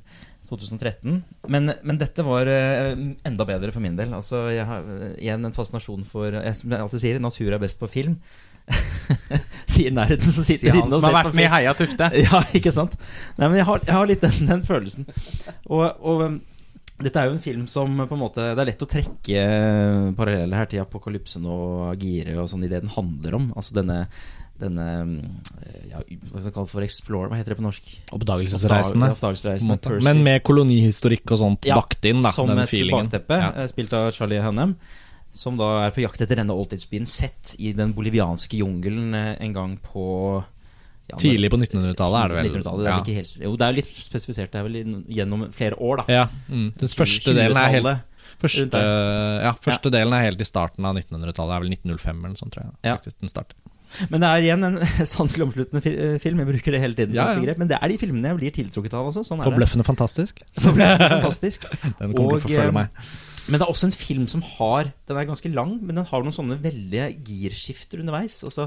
2013. 0.50 1.20
Men, 1.52 1.72
men 1.86 1.98
dette 2.00 2.24
var 2.26 2.50
eh, 2.50 2.92
enda 3.26 3.46
bedre 3.48 3.72
for 3.74 3.84
min 3.84 3.96
del. 3.98 4.12
Altså, 4.16 4.44
jeg 4.52 4.66
har 4.68 4.86
eh, 4.96 5.16
igjen 5.22 5.46
en 5.46 5.56
fascinasjon 5.56 6.04
for 6.08 6.34
jeg, 6.34 6.56
Som 6.58 6.74
jeg 6.74 6.84
alltid 6.84 7.04
sier, 7.04 7.22
natur 7.22 7.56
er 7.56 7.62
best 7.62 7.80
på 7.80 7.90
film. 7.90 8.18
sier 9.70 9.90
nerden 9.94 10.30
som 10.30 10.46
sitter 10.46 10.76
inne 10.76 10.86
og 10.86 11.00
som 11.00 11.08
har 11.08 11.10
ser 11.10 11.18
vært 11.18 11.32
på 11.32 11.40
med 11.40 11.48
i. 11.48 11.52
Heia 11.54 11.74
Tufte. 11.78 12.10
Ja, 12.26 12.42
ikke 12.56 12.74
sant? 12.74 12.96
Nei, 13.38 13.48
men 13.48 13.58
jeg 13.62 13.68
har, 13.70 13.82
jeg 13.86 13.96
har 13.96 14.10
litt 14.10 14.24
den, 14.26 14.38
den 14.50 14.64
følelsen. 14.66 15.08
Og, 15.70 15.86
og 15.98 16.26
um, 16.26 16.40
dette 17.00 17.16
er 17.16 17.30
jo 17.30 17.36
en 17.36 17.42
film 17.42 17.64
som 17.70 17.94
på 17.96 18.12
en 18.12 18.20
måte 18.20 18.50
Det 18.52 18.60
er 18.60 18.68
lett 18.68 18.84
å 18.84 18.88
trekke 18.90 19.44
paralleller 20.18 20.60
her 20.60 20.68
til 20.68 20.82
Apokalypsen 20.82 21.46
og 21.48 21.96
'Gire' 21.96 22.36
og 22.42 22.50
sånn 22.52 22.66
i 22.66 22.70
det 22.70 22.82
den 22.84 22.92
handler 22.92 23.38
om. 23.38 23.48
Altså 23.56 23.78
denne 23.80 24.02
denne 24.60 24.86
ja, 25.90 26.00
Hva 26.00 26.40
skal 26.40 26.48
jeg 26.50 26.54
kalle 26.54 26.66
det 26.68 26.72
for 26.72 26.86
Explorer? 26.86 27.30
Hva 27.32 27.38
heter 27.40 27.54
det 27.54 27.58
på 27.58 27.64
norsk? 27.64 27.90
Oppdagelsesreisende. 28.16 29.10
Oppdagelsesreisende. 29.16 30.00
Men 30.06 30.22
med 30.26 30.42
kolonihistorikk 30.46 31.34
og 31.34 31.42
sånt 31.42 31.68
Ja, 31.68 31.78
bakt 31.80 32.04
inn, 32.10 32.22
da. 32.24 32.32
Som 32.34 32.50
den 32.52 32.62
et 32.64 32.70
feelingen. 32.72 33.08
bakteppe, 33.10 33.38
Ja. 33.40 33.50
eh, 33.56 33.66
spilt 33.72 33.92
av 33.96 34.10
Charlie 34.16 34.42
Hunnam. 34.44 34.76
Som 35.32 35.56
da 35.56 35.86
er 35.86 35.92
på 35.94 36.02
jakt 36.02 36.20
etter 36.20 36.36
denne 36.40 36.54
oldtidsbyen 36.54 37.06
sett 37.06 37.54
i 37.58 37.72
den 37.72 37.92
bolivianske 37.94 38.58
jungelen 38.58 39.14
eh, 39.14 39.36
en 39.40 39.52
gang 39.54 39.76
på 39.78 40.44
ja, 41.10 41.16
Tidlig 41.18 41.50
på 41.50 41.58
1900-tallet 41.58 42.20
er 42.20 42.28
det 42.28 42.36
vel. 42.36 42.50
1900-tallet, 42.50 42.84
det 42.84 42.90
er 42.90 42.94
vel 42.94 43.02
ikke 43.02 43.18
helt, 43.18 43.32
jo, 43.42 43.56
det 43.56 43.66
er 43.66 43.72
jo 43.72 43.78
litt 43.80 43.96
spesifisert. 43.98 44.52
Det 44.52 44.60
er 44.60 44.66
vel 44.68 45.04
gjennom 45.10 45.42
flere 45.52 45.74
år, 45.78 46.02
da. 46.02 46.04
Ja, 46.12 46.28
mm. 46.46 46.68
Den 46.78 46.92
første 46.94 47.34
delen 47.34 47.58
er 47.58 47.74
helt 47.74 47.86
20-tallet. 47.86 48.06
Første, 48.40 48.80
ja, 49.44 49.50
første 49.60 49.90
delen 49.92 50.14
er 50.16 50.22
helt 50.30 50.40
i 50.40 50.46
starten 50.48 50.86
av 50.88 50.96
1900-tallet. 50.96 51.50
Det 51.50 51.56
er 51.56 51.64
vel 51.66 51.74
1905 51.74 52.14
eller 52.14 52.32
noe 52.32 52.40
sånt, 52.40 52.54
tror 52.54 52.64
jeg. 52.64 52.72
Ja. 52.86 52.94
Faktisk, 52.96 53.18
den 53.20 53.32
starter. 53.32 53.58
Men 54.12 54.18
det 54.22 54.28
er 54.30 54.38
igjen 54.46 54.62
en 54.68 54.76
sanselig 55.14 55.44
omsluttende 55.48 55.80
eh, 55.92 56.16
film. 56.22 56.38
Jeg 56.42 56.48
bruker 56.52 56.70
det 56.76 56.82
hele 56.82 56.96
tiden 56.98 57.12
som 57.16 57.24
Ja, 57.24 57.28
ja. 57.34 57.38
begrep. 57.40 57.58
Men 57.62 57.68
det 57.72 57.78
er 57.80 57.88
de 57.92 57.96
filmene 58.02 58.26
jeg 58.30 58.36
blir 58.40 58.52
tiltrukket 58.60 58.94
av. 58.98 59.04
Altså. 59.10 59.22
Sånn 59.26 59.40
er. 59.42 59.46
Forbløffende 59.50 59.86
fantastisk. 59.88 60.34
Forbløffende 60.64 61.10
fantastisk. 61.16 61.60
Den 61.98 62.08
kommer 62.14 62.14
til 62.14 62.24
å 62.24 62.26
forfølge 62.46 62.68
eh, 62.70 62.78
meg. 62.78 62.86
Men 63.50 63.56
det 63.58 63.64
er 63.66 63.72
også 63.72 63.88
en 63.88 63.96
film 63.96 64.26
som 64.30 64.42
har 64.46 64.84
Den 65.08 65.16
er 65.18 65.26
ganske 65.26 65.50
lang, 65.50 65.72
men 65.82 65.96
den 65.98 66.06
har 66.06 66.20
noen 66.22 66.36
sånne 66.36 66.56
veldige 66.62 67.06
girskifter 67.26 67.98
underveis. 68.02 68.36
Altså, 68.46 68.64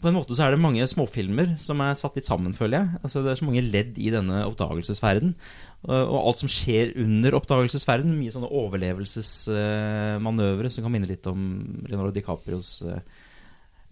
på 0.00 0.06
en 0.08 0.16
måte 0.16 0.34
så 0.36 0.42
er 0.46 0.50
det 0.54 0.62
mange 0.62 0.86
småfilmer 0.88 1.48
som 1.60 1.80
er 1.84 1.94
satt 1.98 2.16
litt 2.16 2.28
sammen, 2.28 2.52
føler 2.56 2.76
jeg. 2.78 2.86
Altså, 3.02 3.18
det 3.24 3.30
er 3.32 3.38
så 3.40 3.48
mange 3.48 3.66
ledd 3.66 3.92
i 4.00 4.12
denne 4.14 4.36
oppdagelsesferden. 4.48 5.30
Og 5.84 5.92
og 6.14 6.18
alt 6.22 6.40
som 6.40 6.48
skjer 6.52 6.86
under 7.02 7.30
oppdagelsesferden. 7.36 8.16
Mye 8.16 8.32
sånne 8.32 8.54
overlevelsesmanøvre 8.62 10.68
som 10.72 10.84
kan 10.86 10.94
minne 10.94 11.10
litt 11.10 11.26
om 11.30 11.40
Leonardo 11.88 12.12
DiCaprios 12.16 12.68
eh, 12.88 13.00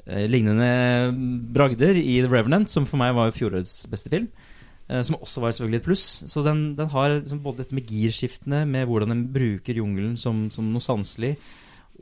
lignende 0.07 1.13
bragder 1.55 1.99
i 2.01 2.21
The 2.25 2.31
Revenant, 2.31 2.71
som 2.73 2.87
for 2.89 2.99
meg 2.99 3.15
var 3.15 3.35
fjorårets 3.35 3.87
beste 3.93 4.11
film. 4.11 4.29
eh, 4.89 5.03
Som 5.07 5.17
også 5.21 5.41
var 5.41 5.53
selvfølgelig 5.53 5.81
et 5.83 5.89
pluss. 5.89 6.07
Så 6.27 6.43
den, 6.47 6.75
den 6.79 6.89
har 6.91 7.19
liksom 7.21 7.43
både 7.45 7.63
dette 7.63 7.75
med 7.75 7.87
girskiftene, 7.87 8.65
med 8.67 8.87
hvordan 8.87 9.15
den 9.15 9.27
bruker 9.35 9.79
jungelen 9.79 10.17
som, 10.19 10.49
som 10.51 10.73
noe 10.73 10.83
sanselig, 10.83 11.37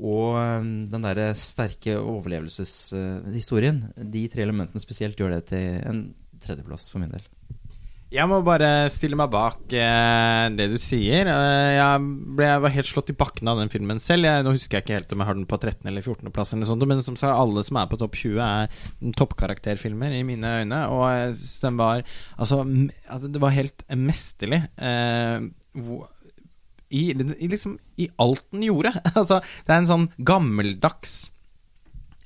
og 0.00 0.38
eh, 0.40 0.70
den 0.92 1.04
derre 1.04 1.34
sterke 1.36 1.98
overlevelseshistorien. 2.00 3.84
De 3.96 4.24
tre 4.32 4.46
elementene 4.46 4.80
spesielt 4.80 5.18
gjør 5.20 5.36
det 5.36 5.44
til 5.52 5.76
en 5.84 6.14
tredjeplass 6.40 6.88
for 6.92 7.02
min 7.02 7.12
del. 7.12 7.26
Jeg 8.10 8.26
må 8.26 8.40
bare 8.42 8.88
stille 8.90 9.14
meg 9.14 9.30
bak 9.30 9.70
eh, 9.70 10.46
det 10.58 10.66
du 10.72 10.76
sier. 10.82 11.28
Eh, 11.30 11.68
jeg, 11.76 12.06
ble, 12.34 12.48
jeg 12.48 12.62
var 12.64 12.72
helt 12.74 12.88
slått 12.88 13.12
i 13.12 13.14
bakken 13.14 13.50
av 13.52 13.60
den 13.60 13.70
filmen 13.70 14.02
selv. 14.02 14.26
Jeg, 14.26 14.42
nå 14.42 14.54
husker 14.56 14.78
jeg 14.78 14.84
ikke 14.86 14.96
helt 14.96 15.14
om 15.14 15.22
jeg 15.22 15.28
har 15.28 15.38
den 15.38 15.46
på 15.50 15.58
13. 15.60 15.86
eller 15.86 16.02
14. 16.02 16.32
plass, 16.34 16.50
eller 16.56 16.66
sånt, 16.66 16.86
men 16.90 17.04
som 17.06 17.18
sa, 17.18 17.30
alle 17.38 17.62
som 17.66 17.78
er 17.78 17.86
på 17.90 18.00
topp 18.00 18.18
20, 18.18 18.40
er 18.42 19.14
toppkarakterfilmer 19.14 20.16
i 20.18 20.24
mine 20.26 20.54
øyne. 20.58 20.80
Og 20.90 21.38
den 21.62 21.78
var 21.78 22.02
Altså, 22.34 22.64
det 23.30 23.42
var 23.46 23.54
helt 23.54 23.86
mesterlig. 23.94 24.64
Eh, 24.74 25.46
hvor, 25.78 26.08
i, 26.90 27.12
liksom, 27.14 27.78
I 27.94 28.10
alt 28.18 28.42
den 28.50 28.66
gjorde. 28.66 28.90
altså, 29.20 29.38
det 29.38 29.70
er 29.70 29.84
en 29.84 29.92
sånn 29.92 30.08
gammeldags 30.18 31.20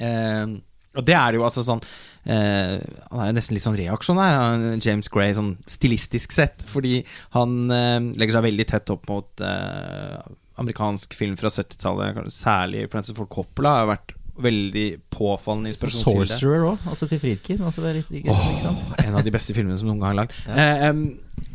eh, 0.00 0.56
Og 0.94 1.06
det 1.06 1.16
er 1.18 1.32
det 1.34 1.40
jo 1.40 1.46
altså 1.46 1.64
sånn 1.66 1.82
eh, 1.82 2.78
Han 3.10 3.22
er 3.22 3.30
jo 3.30 3.36
nesten 3.36 3.56
litt 3.56 3.64
sånn 3.66 3.78
reaksjonær, 3.78 4.64
James 4.84 5.10
Gray, 5.12 5.34
sånn 5.36 5.54
stilistisk 5.70 6.34
sett. 6.36 6.64
Fordi 6.70 7.00
han 7.36 7.60
eh, 7.74 8.00
legger 8.14 8.38
seg 8.38 8.48
veldig 8.48 8.68
tett 8.72 8.94
opp 8.94 9.08
mot 9.10 9.44
eh, 9.44 10.18
amerikansk 10.62 11.16
film 11.18 11.38
fra 11.40 11.50
70-tallet. 11.52 12.20
Særlig 12.32 12.86
Francis 12.92 13.16
Ford 13.16 13.32
Coppola 13.32 13.80
har 13.80 13.90
vært 13.96 14.14
veldig 14.44 14.86
påfallende 15.14 15.70
inspirasjonskilde. 15.70 16.26
Sorcerer 16.32 16.64
òg, 16.72 16.86
altså 16.90 17.06
til 17.10 17.20
Friedkin. 17.22 17.60
Altså 17.62 17.84
det 17.84 17.92
litt, 18.00 18.30
sant? 18.62 18.86
En 19.04 19.18
av 19.18 19.26
de 19.26 19.32
beste 19.34 19.54
filmene 19.54 19.78
som 19.78 19.90
noen 19.90 20.02
gang 20.02 20.14
er 20.14 20.20
lagd. 20.24 20.34
Eh, 20.50 20.86
em, 20.88 21.04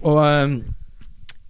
og 0.08 0.20
em, 0.24 0.60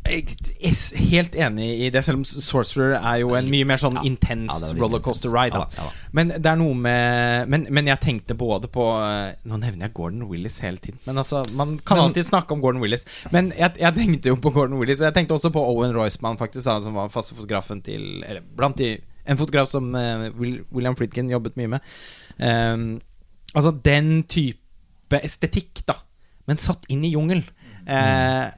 jeg 0.09 0.23
er 0.65 1.03
helt 1.11 1.35
enig 1.35 1.67
i 1.85 1.89
det, 1.93 2.01
selv 2.03 2.17
om 2.19 2.23
Sorcerer 2.27 2.95
er 2.99 3.19
jo 3.21 3.33
en 3.38 3.49
mye 3.51 3.65
mer 3.69 3.77
sånn 3.81 3.95
Ja. 3.99 4.03
intens 4.09 4.61
Ja, 4.61 4.69
er 4.73 4.79
rollercoaster 4.81 5.29
ride. 5.31 5.53
Ja 5.53 5.65
Da. 5.65 5.83
da. 5.83 5.91
Men 6.11 6.27
det 6.29 6.45
er 6.45 6.55
noe 6.57 6.73
med 6.73 7.47
men, 7.49 7.67
men 7.69 7.85
jeg 7.88 7.99
tenkte 8.01 8.35
både 8.38 8.67
på 8.67 8.85
eh, 8.99 9.35
Nå 9.45 9.59
nevner 9.59 9.88
jeg 9.88 9.93
Gordon 9.93 10.27
Willis 10.29 10.59
hele 10.65 10.77
tiden. 10.77 10.99
Men 11.05 11.17
altså, 11.17 11.43
Man 11.53 11.77
kan 11.79 11.97
Men- 11.97 12.05
alltid 12.09 12.25
snakke 12.25 12.51
om 12.51 12.61
Gordon 12.61 12.81
Willis. 12.81 13.05
Men 13.31 13.51
jeg, 13.57 13.77
jeg 13.79 13.95
tenkte 13.95 14.29
jo 14.29 14.35
på 14.35 14.51
Gordon 14.53 14.79
Willis, 14.79 15.01
og 15.01 15.05
jeg 15.11 15.13
tenkte 15.13 15.33
også 15.38 15.51
på 15.53 15.59
Owen 15.63 15.93
Roysman, 15.95 16.38
faktisk, 16.38 16.65
da, 16.65 16.79
som 16.79 16.93
var 16.93 17.09
faste 17.09 17.35
fotografen 17.35 17.81
til 17.83 18.23
Eller 18.27 18.41
blant 18.41 18.77
de 18.77 18.97
En 19.27 19.38
fotograf 19.38 19.69
som 19.69 19.93
uh, 19.93 20.29
William 20.73 20.95
Friedkin 20.95 21.29
jobbet 21.29 21.55
mye 21.55 21.67
med. 21.67 21.79
Um, 22.39 23.01
altså 23.53 23.71
den 23.83 24.23
type 24.23 25.19
estetikk, 25.23 25.83
da, 25.85 25.93
men 26.47 26.57
satt 26.57 26.85
inn 26.89 27.03
i 27.05 27.11
jungelen. 27.13 27.43
Eh, 27.88 28.49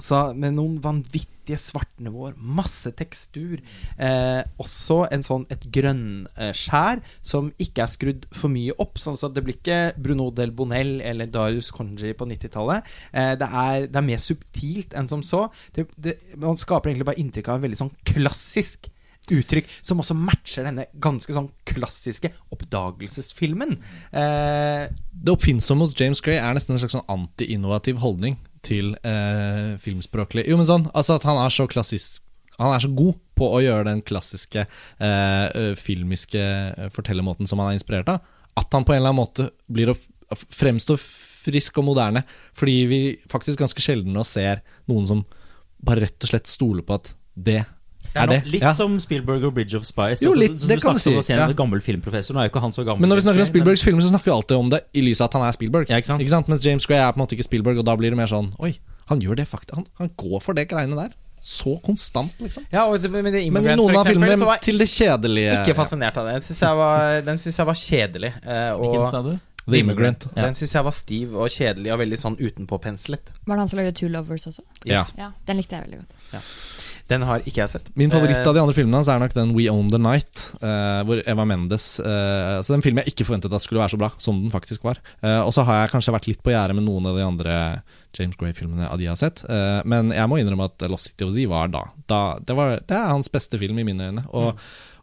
altså 0.00 0.20
med 0.36 0.56
noen 0.56 0.78
vanvittige 0.82 1.58
svartnivåer, 1.60 2.36
masse 2.38 2.92
tekstur. 2.96 3.60
Eh, 4.00 4.40
også 4.62 5.02
en 5.12 5.24
sånn 5.26 5.46
et 5.52 5.66
grønnskjær 5.74 7.02
som 7.20 7.50
ikke 7.60 7.84
er 7.84 7.90
skrudd 7.90 8.28
for 8.32 8.52
mye 8.52 8.76
opp. 8.80 9.00
Sånn 9.00 9.18
at 9.18 9.36
det 9.36 9.44
blir 9.46 9.58
ikke 9.58 9.80
Bruno 10.00 10.30
del 10.34 10.54
Bonell 10.56 10.98
eller 11.04 11.30
Darius 11.30 11.72
Conji 11.74 12.14
på 12.16 12.28
90-tallet. 12.30 12.94
Eh, 13.12 13.34
det, 13.40 13.50
det 13.90 14.00
er 14.00 14.08
mer 14.08 14.22
subtilt 14.22 14.96
enn 14.96 15.10
som 15.10 15.24
så. 15.26 15.46
Det, 15.76 15.88
det, 16.00 16.16
man 16.40 16.60
skaper 16.60 16.92
egentlig 16.92 17.10
bare 17.12 17.22
inntrykk 17.22 17.52
av 17.52 17.60
en 17.60 17.68
veldig 17.68 17.84
sånn 17.84 17.94
klassisk 18.08 18.90
uttrykk 19.30 19.68
som 19.84 20.00
også 20.00 20.16
matcher 20.16 20.64
denne 20.66 20.86
ganske 21.02 21.34
sånn 21.36 21.50
klassiske 21.68 22.32
oppdagelsesfilmen. 22.56 23.76
Eh, 24.16 24.86
Det 25.10 25.34
oppfinnsomme 25.34 25.84
hos 25.84 25.94
James 25.98 26.22
Gray 26.24 26.40
er 26.40 26.56
nesten 26.56 26.74
en 26.74 26.80
slags 26.80 26.96
sånn 26.96 27.10
anti-innovativ 27.12 28.00
holdning 28.00 28.38
til 28.66 28.92
eh, 29.06 29.76
filmspråklig. 29.80 30.44
Jo, 30.50 30.58
men 30.60 30.68
sånn, 30.68 30.88
altså 30.92 31.16
at 31.18 31.24
han 31.28 31.38
er 31.40 31.52
så 31.54 31.64
klassisk 31.70 32.22
Han 32.60 32.74
er 32.76 32.82
så 32.84 32.90
god 32.92 33.16
på 33.40 33.46
å 33.56 33.60
gjøre 33.64 33.86
den 33.88 34.02
klassiske 34.04 34.66
eh, 35.00 35.74
filmiske 35.80 36.42
fortellermåten 36.92 37.48
som 37.48 37.58
han 37.62 37.70
er 37.70 37.78
inspirert 37.78 38.10
av, 38.12 38.18
at 38.60 38.76
han 38.76 38.84
på 38.84 38.92
en 38.92 38.98
eller 39.00 39.14
annen 39.14 39.22
måte 39.22 39.46
blir 39.72 39.94
å 39.94 39.96
f- 39.96 40.44
fremstå 40.52 40.98
frisk 41.00 41.78
og 41.80 41.86
moderne, 41.88 42.20
fordi 42.52 42.74
vi 42.90 42.98
faktisk 43.32 43.62
ganske 43.62 43.80
sjelden 43.80 44.12
nå 44.12 44.26
ser 44.28 44.60
noen 44.92 45.06
som 45.08 45.22
bare 45.80 46.04
rett 46.04 46.20
og 46.26 46.34
slett 46.34 46.50
stoler 46.52 46.84
på 46.84 46.98
at 47.00 47.14
det 47.32 47.62
Det 48.12 48.18
er 48.18 48.22
er 48.22 48.26
det. 48.26 48.38
litt 48.52 48.62
Ja. 48.62 48.72
som 48.72 48.98
Spielberg 49.00 49.44
og 49.44 49.54
Bridge 49.54 49.76
of 49.76 49.84
Spice. 49.86 50.22
Jo, 50.24 50.30
altså, 50.32 50.38
litt, 50.40 50.60
som 50.60 50.68
det 50.68 50.76
du 50.80 50.82
kan 50.86 50.94
du 50.94 50.98
si, 51.00 51.10
å 51.14 51.22
se 51.22 51.32
en 51.32 51.38
ja. 51.48 51.52
gammel 51.52 51.80
filmprofessor. 51.80 52.34
Nå 52.34 52.40
er 52.42 52.48
jo 52.48 52.52
ikke 52.52 52.60
han 52.60 52.72
så 52.72 52.84
gammel. 52.84 53.00
Men 53.00 53.08
når 53.10 53.16
vi 53.16 53.22
snakker 53.22 53.38
om 53.38 53.44
men- 53.46 53.52
Spielbergs 53.52 53.82
filmer, 53.86 54.02
så 54.02 54.10
snakker 54.10 54.24
vi 54.24 54.30
alltid 54.34 54.56
om 54.58 54.68
det 54.70 54.80
i 54.94 55.00
lys 55.00 55.20
av 55.20 55.26
at 55.30 55.32
han 55.34 55.42
er 55.48 55.52
Spielberg. 55.52 55.88
Ja, 55.88 55.96
ikke 55.96 56.06
sant? 56.28 56.48
Mens 56.48 56.64
James 56.64 56.86
Gray 56.86 56.98
er 56.98 57.12
på 57.12 57.20
en 57.20 57.26
måte 57.26 57.36
ikke 57.38 57.44
Spielberg, 57.46 57.78
og 57.78 57.84
da 57.84 57.94
blir 57.96 58.10
det 58.10 58.16
mer 58.16 58.26
sånn 58.26 58.52
Oi, 58.58 58.78
han 59.06 59.20
gjør 59.20 59.36
det 59.36 59.46
faktisk. 59.48 59.74
Han, 59.74 59.86
han 59.98 60.10
går 60.16 60.40
for 60.42 60.52
det 60.54 60.68
greiene 60.68 60.96
der. 60.96 61.10
Så 61.40 61.80
konstant, 61.82 62.32
liksom. 62.38 62.66
ja, 62.70 62.84
og 62.84 63.00
men, 63.10 63.24
Men 63.24 63.34
i 63.34 63.48
noen 63.48 63.96
av 63.96 64.04
filmene 64.04 64.36
var 64.44 64.56
jeg 64.58 64.62
til 64.66 64.78
det 64.78 64.88
kjedelige 64.92 65.54
ikke 65.64 65.74
fascinert 65.74 66.18
av 66.18 66.26
det. 66.26 66.34
Den 66.34 66.40
syns 66.44 66.60
jeg, 66.60 66.76
var- 66.76 67.20
den 67.22 67.38
synes 67.38 67.56
jeg 67.56 67.66
var 67.66 67.74
kjedelig. 67.74 68.32
eh, 68.44 68.74
Hvilken 68.76 69.00
og 69.00 69.10
sa 69.10 69.22
du? 69.22 69.38
The 69.70 69.78
Immigrant. 69.78 70.26
Ja. 70.36 70.42
den 70.46 70.54
syns 70.54 70.72
jeg 70.74 70.84
var 70.84 70.90
stiv 70.92 71.34
og 71.36 71.48
kjedelig 71.48 71.92
og 71.92 71.98
veldig 72.00 72.18
sånn 72.18 72.36
utenpåpenslet. 72.36 73.20
Var 73.46 73.54
det 73.56 73.58
han 73.60 73.68
som 73.68 73.78
lagde 73.78 73.94
Two 73.94 74.08
Lovers 74.08 74.46
også? 74.46 74.60
Yes. 74.84 75.12
Ja, 75.16 75.30
Den 75.46 75.56
likte 75.56 75.76
jeg 75.78 75.84
veldig 75.88 76.00
godt. 76.00 76.42
Den 77.10 77.24
har 77.26 77.42
ikke 77.42 77.64
jeg 77.64 77.72
sett. 77.74 77.90
Min 77.98 78.12
favoritt 78.12 78.38
Eh, 78.38 78.46
av 78.46 78.54
de 78.54 78.62
andre 78.62 78.76
filmene 78.76 79.00
hans 79.00 79.10
er 79.10 79.20
nok 79.20 79.34
den 79.34 79.54
We 79.56 79.66
Own 79.72 79.90
The 79.90 79.98
Night, 79.98 80.44
eh, 80.62 81.00
hvor 81.06 81.22
Eva 81.26 81.44
Mendes 81.44 81.96
Så 81.98 82.06
Altså 82.06 82.74
Den 82.76 82.84
filmen 82.84 83.04
jeg 83.04 83.14
ikke 83.14 83.26
forventet 83.26 83.52
at 83.52 83.64
skulle 83.64 83.82
være 83.82 83.94
så 83.96 84.00
bra, 84.00 84.10
som 84.18 84.38
den 84.40 84.52
faktisk 84.52 84.84
var. 84.86 85.00
Eh, 85.22 85.40
og 85.40 85.52
så 85.52 85.64
har 85.66 85.82
jeg 85.82 85.94
kanskje 85.94 86.14
vært 86.14 86.28
litt 86.30 86.42
på 86.44 86.54
gjerdet 86.54 86.76
med 86.78 86.86
noen 86.86 87.10
av 87.10 87.18
de 87.18 87.26
andre 87.26 87.56
James 88.16 88.36
Gray-filmene 88.38 88.88
av 88.90 88.98
de 88.98 89.06
jeg 89.06 89.14
har 89.14 89.20
sett. 89.20 89.42
Eh, 89.48 89.80
men 89.90 90.10
jeg 90.14 90.30
må 90.30 90.40
innrømme 90.40 90.70
at 90.70 90.86
Lost 90.90 91.10
City 91.10 91.26
of 91.26 91.34
Z 91.34 91.50
var 91.50 91.70
da. 91.72 91.84
da 92.10 92.22
det, 92.42 92.56
var, 92.58 92.78
det 92.86 92.96
er 92.96 93.12
hans 93.12 93.30
beste 93.32 93.58
film 93.60 93.78
i 93.78 93.86
mine 93.86 94.10
øyne. 94.10 94.24
Og, 94.30 94.54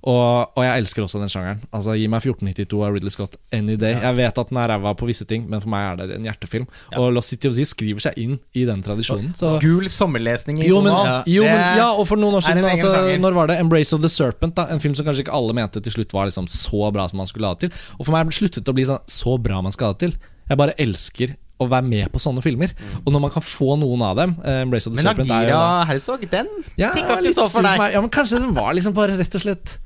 og, 0.05 0.53
og 0.53 0.61
jeg 0.63 0.83
elsker 0.83 1.03
også 1.03 1.19
den 1.21 1.31
sjangeren. 1.31 1.61
Altså 1.73 1.95
Gi 1.97 2.05
meg 2.11 2.21
1492 2.21 2.83
av 2.85 2.93
Ridley 2.95 3.13
Scott 3.13 3.37
any 3.55 3.77
day. 3.79 3.95
Jeg 3.97 4.17
vet 4.19 4.41
at 4.43 4.51
den 4.51 4.59
er 4.61 4.71
ræva 4.73 4.93
på 4.97 5.09
visse 5.09 5.25
ting, 5.27 5.47
men 5.49 5.63
for 5.63 5.71
meg 5.73 5.87
er 5.87 5.99
det 6.01 6.19
en 6.19 6.27
hjertefilm. 6.29 6.67
Og 6.99 7.09
Lost 7.15 7.33
City 7.33 7.49
of 7.49 7.57
Z 7.57 7.71
skriver 7.73 8.05
seg 8.07 8.19
inn 8.21 8.37
i 8.57 8.67
den 8.69 8.83
tradisjonen. 8.85 9.33
Så 9.37 9.55
Gul 9.63 9.89
sommerlesning 9.91 10.61
i 10.61 10.69
jo, 10.69 10.83
men, 10.85 10.93
Donald. 10.93 11.31
jo, 11.31 11.47
men, 11.47 11.63
ja, 11.81 11.89
og 11.95 12.05
for 12.09 12.21
noen 12.21 12.37
år 12.39 12.45
siden 12.45 12.67
altså. 12.67 12.93
Når 13.17 13.37
var 13.37 13.51
det? 13.51 13.57
'Embrace 13.61 13.95
of 13.95 14.03
the 14.03 14.11
Serpent', 14.11 14.55
da 14.57 14.67
en 14.73 14.83
film 14.83 14.95
som 14.95 15.07
kanskje 15.07 15.25
ikke 15.25 15.35
alle 15.35 15.55
mente 15.57 15.81
til 15.81 15.97
slutt 15.97 16.13
var 16.13 16.29
liksom 16.29 16.47
så 16.51 16.91
bra 16.93 17.07
som 17.09 17.17
man 17.17 17.29
skulle 17.29 17.49
ha 17.49 17.57
det 17.57 17.67
til. 17.67 17.83
Og 17.97 18.05
for 18.05 18.13
meg 18.13 18.31
sluttet 18.35 18.63
det 18.63 18.71
å 18.71 18.77
bli 18.77 18.85
sånn, 18.85 19.03
så 19.09 19.37
bra 19.41 19.61
man 19.65 19.73
skal 19.75 19.91
ha 19.91 19.97
det 19.97 20.05
til. 20.05 20.17
Jeg 20.47 20.59
bare 20.59 20.77
elsker 20.79 21.35
å 21.57 21.67
være 21.69 21.89
med 21.89 22.11
på 22.13 22.21
sånne 22.21 22.43
filmer. 22.45 22.73
Og 23.03 23.09
når 23.13 23.23
man 23.25 23.33
kan 23.33 23.45
få 23.45 23.75
noen 23.81 24.03
av 24.05 24.17
dem 24.19 24.35
eh, 24.45 24.61
of 24.61 24.87
the 24.93 24.95
Men 25.01 25.09
Agira 25.15 25.61
Herzog, 25.89 26.23
den 26.29 26.49
ja, 26.77 26.91
tikka 26.93 27.17
ikke 27.17 27.33
så 27.33 27.47
for 27.49 27.65
deg. 27.65 27.81
Ja, 27.95 28.01
men 28.03 28.13
kanskje 28.13 28.41
den 28.43 28.53
var 28.57 28.75
liksom 28.77 28.95
bare 28.97 29.17
rett 29.17 29.37
og 29.39 29.43
slett 29.43 29.77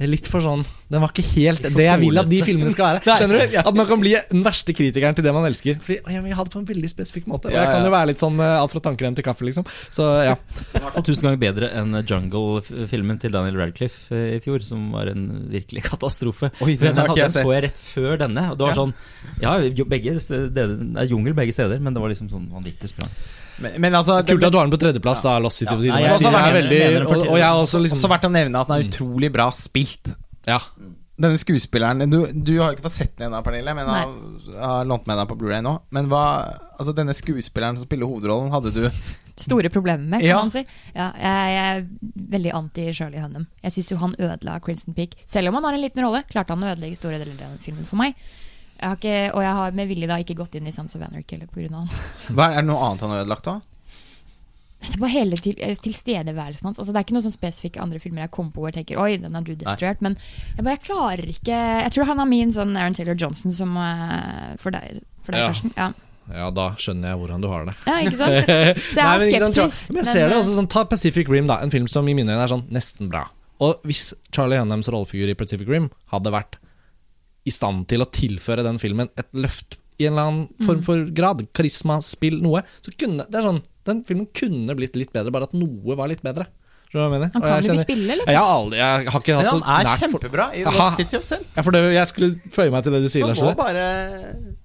Litt 0.00 0.28
for 0.32 0.40
sånn 0.40 0.62
Den 0.88 1.02
var 1.02 1.10
ikke 1.12 1.24
helt 1.34 1.66
det 1.74 1.84
jeg 1.84 2.00
vil 2.00 2.20
at 2.22 2.28
de 2.30 2.38
filmene 2.44 2.70
skal 2.72 2.94
være. 2.94 3.02
Skjønner 3.20 3.42
du? 3.42 3.56
At 3.60 3.76
man 3.76 3.88
kan 3.90 4.00
bli 4.00 4.14
den 4.30 4.44
verste 4.46 4.72
kritikeren 4.76 5.16
til 5.16 5.26
det 5.26 5.34
man 5.36 5.44
elsker. 5.48 5.76
Fordi 5.84 5.98
jeg 6.00 6.24
vil 6.24 6.36
ha 6.38 6.46
det 6.46 6.52
på 6.54 6.60
en 6.62 6.68
veldig 6.70 6.90
spesifikk 6.90 7.28
måte. 7.30 7.50
Og 7.50 7.56
jeg 7.58 7.68
kan 7.68 7.84
jo 7.84 7.92
være 7.92 8.10
litt 8.12 8.22
sånn 8.22 8.40
eh, 8.40 8.54
alt 8.62 8.72
fra 8.72 8.82
tannkrem 8.86 9.18
til 9.18 9.26
kaffe, 9.26 9.44
liksom. 9.46 9.66
Så 9.92 10.06
ja. 10.24 10.36
I 10.38 10.80
hvert 10.80 10.96
fall 10.96 11.06
tusen 11.06 11.28
ganger 11.28 11.42
bedre 11.42 11.70
enn 11.80 12.00
Jungle-filmen 12.00 13.20
til 13.22 13.34
Daniel 13.36 13.60
Radcliffe 13.60 14.16
eh, 14.16 14.38
i 14.38 14.40
fjor, 14.44 14.64
som 14.64 14.88
var 14.96 15.12
en 15.12 15.26
virkelig 15.52 15.84
katastrofe. 15.90 16.52
Oi, 16.64 16.78
den 16.80 16.96
den, 16.96 17.12
den 17.20 17.36
så 17.36 17.44
jeg 17.52 17.66
rett 17.68 17.82
før 17.82 18.16
denne. 18.24 18.48
Og 18.54 18.58
det 18.60 18.70
var 18.70 18.80
sånn 18.80 18.96
Ja, 19.44 19.58
begge 19.84 20.16
steder, 20.22 20.48
det 20.56 20.66
er 21.04 21.12
jungel 21.12 21.36
begge 21.36 21.54
steder, 21.54 21.78
men 21.82 21.96
det 21.96 22.02
var 22.02 22.12
liksom 22.12 22.32
sånn 22.32 22.48
vanvittig 22.52 22.90
sprang. 22.94 23.12
Men, 23.60 23.74
men 23.84 23.94
altså 23.98 24.18
Kult 24.24 24.44
at 24.46 24.52
du 24.52 24.56
har 24.58 24.64
den 24.68 24.72
på 24.72 24.80
tredjeplass, 24.80 25.22
da. 25.26 25.38
Lost 25.42 25.60
City 25.60 25.74
Ja. 25.74 25.94
Nei, 25.94 26.00
jeg 26.06 26.22
Jeg 26.22 26.32
er 26.32 26.46
jeg 26.46 26.56
veldig, 26.60 26.80
og, 27.06 27.26
og 27.28 27.36
jeg 27.38 27.46
har 27.46 27.58
også 27.60 27.82
liksom 27.84 27.98
Også 28.00 28.10
verdt 28.14 28.24
å 28.30 28.32
nevne 28.32 28.62
at 28.62 28.70
den 28.72 28.76
er 28.78 28.88
utrolig 28.88 29.30
bra 29.34 29.50
spilt. 29.52 30.14
Ja. 30.48 30.58
Denne 31.20 31.36
skuespilleren 31.36 32.06
Du, 32.08 32.22
du 32.32 32.54
har 32.62 32.70
jo 32.70 32.78
ikke 32.78 32.86
fått 32.86 32.96
sett 32.96 33.16
den 33.20 33.26
ennå, 33.28 33.42
Pernille, 33.44 33.74
men 33.76 33.84
Nei. 33.90 33.98
har, 34.00 34.60
har 34.64 34.86
lånt 34.88 35.04
med 35.10 35.20
deg 35.20 35.28
på 35.28 35.36
Blu-ray 35.42 35.60
nå. 35.66 35.74
Men 35.92 36.08
hva 36.12 36.24
Altså, 36.80 36.94
denne 36.96 37.12
skuespilleren 37.12 37.76
som 37.76 37.84
spiller 37.84 38.08
hovedrollen, 38.08 38.48
hadde 38.54 38.70
du 38.72 38.86
Store 39.40 39.68
problemer 39.72 40.00
med, 40.04 40.20
kan 40.22 40.28
Ja. 40.30 40.38
man 40.40 40.50
si. 40.52 40.62
Ja, 40.94 41.10
jeg, 41.16 41.52
jeg 41.54 41.64
er 41.76 41.82
veldig 42.32 42.52
anti 42.56 42.86
Shirley 42.92 43.20
Hunnam. 43.20 43.46
Jeg 43.64 43.72
syns 43.76 43.90
jo 43.92 43.98
han 44.00 44.14
ødela 44.18 44.58
Crimson 44.64 44.96
Peak. 44.96 45.14
Selv 45.28 45.48
om 45.52 45.58
han 45.60 45.64
har 45.68 45.76
en 45.76 45.84
liten 45.84 46.04
rolle, 46.04 46.22
klarte 46.28 46.52
han 46.56 46.64
å 46.64 46.72
ødelegge 46.72 46.96
store 46.96 47.20
deler 47.20 47.36
av 47.46 47.58
filmen 47.64 47.84
for 47.88 48.00
meg. 48.00 48.16
Jeg 48.80 48.88
har 48.88 48.96
ikke, 48.96 49.16
og 49.36 49.42
jeg 49.44 49.56
har 49.58 49.74
med 49.76 49.90
vilje 49.90 50.08
da 50.08 50.16
ikke 50.22 50.38
gått 50.38 50.54
inn 50.56 50.68
i 50.70 50.72
Sons 50.72 50.96
of 50.96 51.02
Anarchy 51.04 51.36
eller 51.36 51.50
av 51.68 51.82
han. 51.82 51.90
hva, 52.36 52.46
Er 52.54 52.62
det 52.62 52.68
noe 52.70 52.86
annet 52.86 53.04
han 53.04 53.12
har 53.12 53.24
ødelagt 53.26 53.48
da? 53.50 53.58
Det 54.80 54.94
er 54.96 55.00
bare 55.02 55.12
hele 55.12 55.36
til, 55.36 55.58
eh, 55.60 55.74
tilstedeværelsen 55.76 56.70
hans. 56.70 56.78
Altså, 56.80 56.94
det 56.94 57.00
er 57.00 57.04
ikke 57.04 57.16
noe 57.18 57.24
sånn 57.26 57.34
spesifikke 57.34 57.82
andre 57.84 58.00
filmer 58.00 58.24
jeg 58.24 58.32
kom 58.32 58.48
på 58.54 58.62
hvor 58.62 58.70
jeg 58.72 58.78
tenker 58.78 59.00
Oi, 59.02 59.18
den 59.20 59.36
har 59.36 59.44
du 59.44 59.52
destruert. 59.52 60.00
Men 60.00 60.16
jeg 60.56 60.64
bare 60.64 60.78
jeg 60.78 60.84
klarer 60.86 61.32
ikke 61.34 61.58
Jeg 61.58 61.92
tror 61.92 62.08
han 62.08 62.22
er 62.24 62.30
min 62.30 62.54
sånn 62.56 62.72
Aaron 62.72 62.96
Taylor 62.96 63.18
Johnson 63.20 63.52
som 63.52 63.76
uh, 63.76 64.54
For 64.62 64.72
deg, 64.72 65.02
for 65.26 65.36
deg 65.36 65.44
Ja. 65.44 65.50
Karsten. 65.52 65.74
Ja. 65.76 65.90
ja, 66.32 66.48
da 66.56 66.70
skjønner 66.80 67.12
jeg 67.12 67.20
hvordan 67.20 67.44
du 67.44 67.50
har 67.52 67.68
det. 67.68 67.76
ja, 67.84 67.98
ikke 68.06 68.22
sant? 68.22 68.40
Så 68.48 68.96
jeg 68.96 69.04
Nei, 69.04 69.10
har 69.10 69.20
men 69.20 69.34
skepsis. 69.34 69.82
Men 69.92 70.00
jeg 70.00 70.08
ser 70.14 70.24
det 70.24 70.32
eh, 70.38 70.40
også 70.40 70.56
sånn 70.56 70.70
Ta 70.72 70.86
Pacific 70.88 71.28
Rim, 71.28 71.50
da. 71.52 71.60
En 71.60 71.76
film 71.76 71.90
som 71.92 72.08
i 72.08 72.16
mine 72.16 72.32
øyne 72.32 72.48
er 72.48 72.54
sånn 72.54 72.64
nesten 72.72 73.12
bra. 73.12 73.26
Og 73.60 73.84
hvis 73.84 74.14
Charlie 74.32 74.62
Hunnams 74.62 74.88
rollefigur 74.88 75.28
i 75.28 75.36
Pacific 75.36 75.68
Rim 75.68 75.90
hadde 76.14 76.32
vært 76.32 76.56
i 77.50 77.54
stand 77.54 77.88
til 77.90 78.04
å 78.04 78.08
tilføre 78.14 78.64
den 78.66 78.78
filmen 78.82 79.10
et 79.18 79.28
løft 79.36 79.76
i 80.00 80.06
en 80.08 80.14
eller 80.14 80.30
annen 80.30 80.64
form 80.64 80.80
for 80.86 81.02
grad. 81.12 81.42
Karisma, 81.56 81.98
spill, 82.04 82.38
noe. 82.40 82.62
Så 82.80 82.94
kunne, 82.96 83.26
det 83.28 83.42
er 83.42 83.50
sånn, 83.50 83.60
Den 83.84 84.00
filmen 84.06 84.26
kunne 84.36 84.74
blitt 84.76 84.94
litt 84.96 85.10
bedre, 85.12 85.32
bare 85.34 85.48
at 85.48 85.54
noe 85.56 85.96
var 85.98 86.08
litt 86.12 86.22
bedre. 86.24 86.46
Jeg? 86.90 86.98
Han 87.06 87.12
Og 87.14 87.22
jeg 87.22 87.30
kan 87.30 87.42
jo 87.42 87.50
ikke 87.54 87.66
kjenner- 87.68 87.84
spille, 87.86 88.12
eller? 88.16 88.26
Jeg 88.26 88.36
har 88.40 88.48
aldri 88.50 88.78
Jeg 88.80 89.10
har 89.14 89.20
ikke 89.20 89.34
hatt 89.36 89.46
så 89.46 89.58
han 89.60 89.62
er 89.62 89.84
nært 89.86 90.00
kjempebra 90.02 90.46
i. 90.58 90.62
Lost 90.66 90.96
City 90.98 91.16
of 91.16 91.22
Zen. 91.22 91.44
Ja, 91.54 91.62
det, 91.62 91.82
jeg 91.94 92.08
skulle 92.10 92.30
føye 92.56 92.72
meg 92.74 92.82
til 92.82 92.92
det 92.96 93.02
du 93.04 93.08
sier, 93.12 93.26
Man 93.30 93.36
må 93.46 93.52
bare 93.60 93.84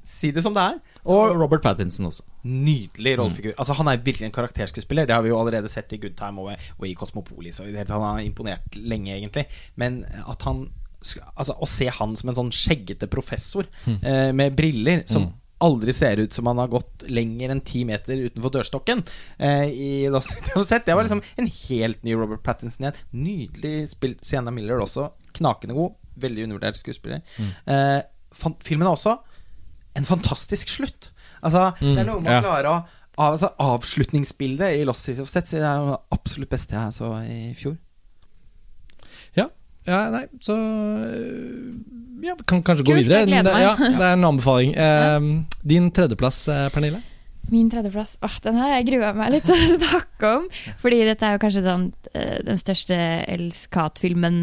si 0.03 0.31
det 0.33 0.41
som 0.41 0.55
det 0.55 0.64
er. 0.64 0.80
Og 1.05 1.35
Robert 1.38 1.61
Pattinson 1.61 2.07
også. 2.09 2.23
nydelig 2.43 3.14
rollefigur. 3.19 3.53
Altså 3.61 3.75
Han 3.77 3.88
er 3.91 4.01
virkelig 4.01 4.25
en 4.25 4.31
karakterskuespiller. 4.31 5.05
Det 5.05 5.14
har 5.14 5.22
vi 5.22 5.30
jo 5.30 5.38
allerede 5.38 5.69
sett 5.69 5.93
i 5.93 5.97
Good 6.01 6.17
Time 6.17 6.41
og, 6.41 6.57
og 6.80 6.88
i 6.89 6.95
Cosmopolis. 6.97 7.59
Og 7.61 7.67
i 7.69 7.75
det 7.75 7.83
hele 7.83 7.91
tatt 7.91 8.01
Han 8.01 8.17
har 8.17 8.25
imponert 8.25 8.73
lenge, 8.75 9.14
egentlig. 9.19 9.45
Men 9.77 10.01
at 10.27 10.41
han 10.49 10.65
Altså 11.35 11.56
Å 11.61 11.69
se 11.69 11.90
han 11.92 12.16
som 12.17 12.32
en 12.32 12.38
sånn 12.38 12.53
skjeggete 12.56 13.09
professor 13.11 13.67
eh, 13.88 14.32
med 14.35 14.56
briller 14.58 15.03
som 15.09 15.30
aldri 15.64 15.93
ser 15.95 16.19
ut 16.19 16.34
som 16.35 16.50
han 16.50 16.59
har 16.59 16.72
gått 16.72 17.06
lenger 17.08 17.53
enn 17.53 17.61
ti 17.66 17.85
meter 17.88 18.19
utenfor 18.27 18.51
dørstokken 18.58 19.03
eh, 19.38 19.69
i 19.72 19.92
Lost 20.11 20.35
Det 20.51 20.92
var 20.92 21.06
liksom 21.06 21.24
en 21.24 21.48
helt 21.48 22.03
ny 22.03 22.17
Robert 22.17 22.43
Pattinson 22.43 22.88
igjen. 22.88 23.00
Nydelig 23.16 23.92
spilt. 23.93 24.25
Sienna 24.27 24.51
Miller 24.53 24.84
også. 24.84 25.08
Knakende 25.38 25.77
god. 25.77 25.95
Veldig 26.22 26.48
undervurdert 26.48 26.80
skuespiller. 26.80 27.24
Eh, 27.40 28.01
fan, 28.35 28.58
filmen 28.64 28.88
er 28.88 28.98
også 28.98 29.16
en 29.95 30.08
fantastisk 30.08 30.74
slutt. 30.74 31.09
Altså, 31.40 31.69
det 31.80 32.01
er 32.01 32.08
noe 32.08 32.19
man 32.19 32.34
ja. 32.34 32.42
å 32.42 32.45
klare 32.45 32.72
å 32.74 32.77
av, 33.16 33.35
altså, 33.35 33.51
Avslutningsbildet 33.64 34.75
i 34.75 34.85
Lost 34.88 35.08
City 35.08 35.24
of 35.24 35.32
Set 35.32 35.48
det 35.53 35.64
er 35.64 35.84
det 35.88 36.00
absolutt 36.16 36.51
beste 36.51 36.75
jeg 36.75 36.95
så 36.98 37.11
i 37.24 37.53
fjor. 37.58 37.77
Ja, 39.85 40.09
nei, 40.14 40.23
så 40.41 40.55
øh, 40.57 41.73
Ja, 42.25 42.33
kan 42.47 42.64
kanskje 42.65 42.85
gå 42.88 42.95
videre. 42.97 43.19
jeg 43.25 43.43
Det, 43.45 43.53
meg. 43.53 43.61
ja, 43.61 43.75
det 43.77 44.01
er 44.01 44.14
en 44.15 44.23
anbefaling. 44.31 44.72
Eh, 44.85 45.27
din 45.67 45.91
tredjeplass, 45.93 46.47
eh, 46.49 46.69
Pernille? 46.73 47.01
Min 47.51 47.67
tredjeplass 47.69 48.15
åh, 48.25 48.39
Den 48.41 48.55
har 48.57 48.72
jeg 48.80 48.88
grua 48.88 49.11
meg 49.14 49.35
litt 49.35 49.45
til 49.45 49.53
å 49.53 49.75
snakke 49.77 50.31
om. 50.39 50.47
Fordi 50.81 51.03
dette 51.05 51.27
er 51.27 51.35
jo 51.38 51.43
kanskje 51.43 51.65
sånn, 51.67 51.83
eh, 52.15 52.39
den 52.47 52.57
største 52.57 52.97
Elskat-filmen 53.30 54.39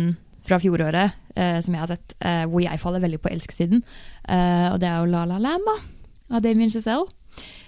fra 0.47 0.59
fjoråret 0.63 1.13
eh, 1.37 1.59
som 1.63 1.75
jeg 1.75 1.83
har 1.83 1.91
sett, 1.91 2.15
eh, 2.21 2.45
hvor 2.51 2.63
jeg 2.63 2.79
faller 2.83 3.03
veldig 3.03 3.21
på 3.23 3.31
elsk-siden. 3.33 3.83
og 4.73 4.79
det 4.81 4.89
er 4.89 4.99
jo 5.03 5.11
La 5.11 5.25
La 5.27 5.39
Land, 5.43 5.67
da, 5.67 5.77
av 6.37 6.43
Damien 6.43 6.71
Giselle. 6.71 7.09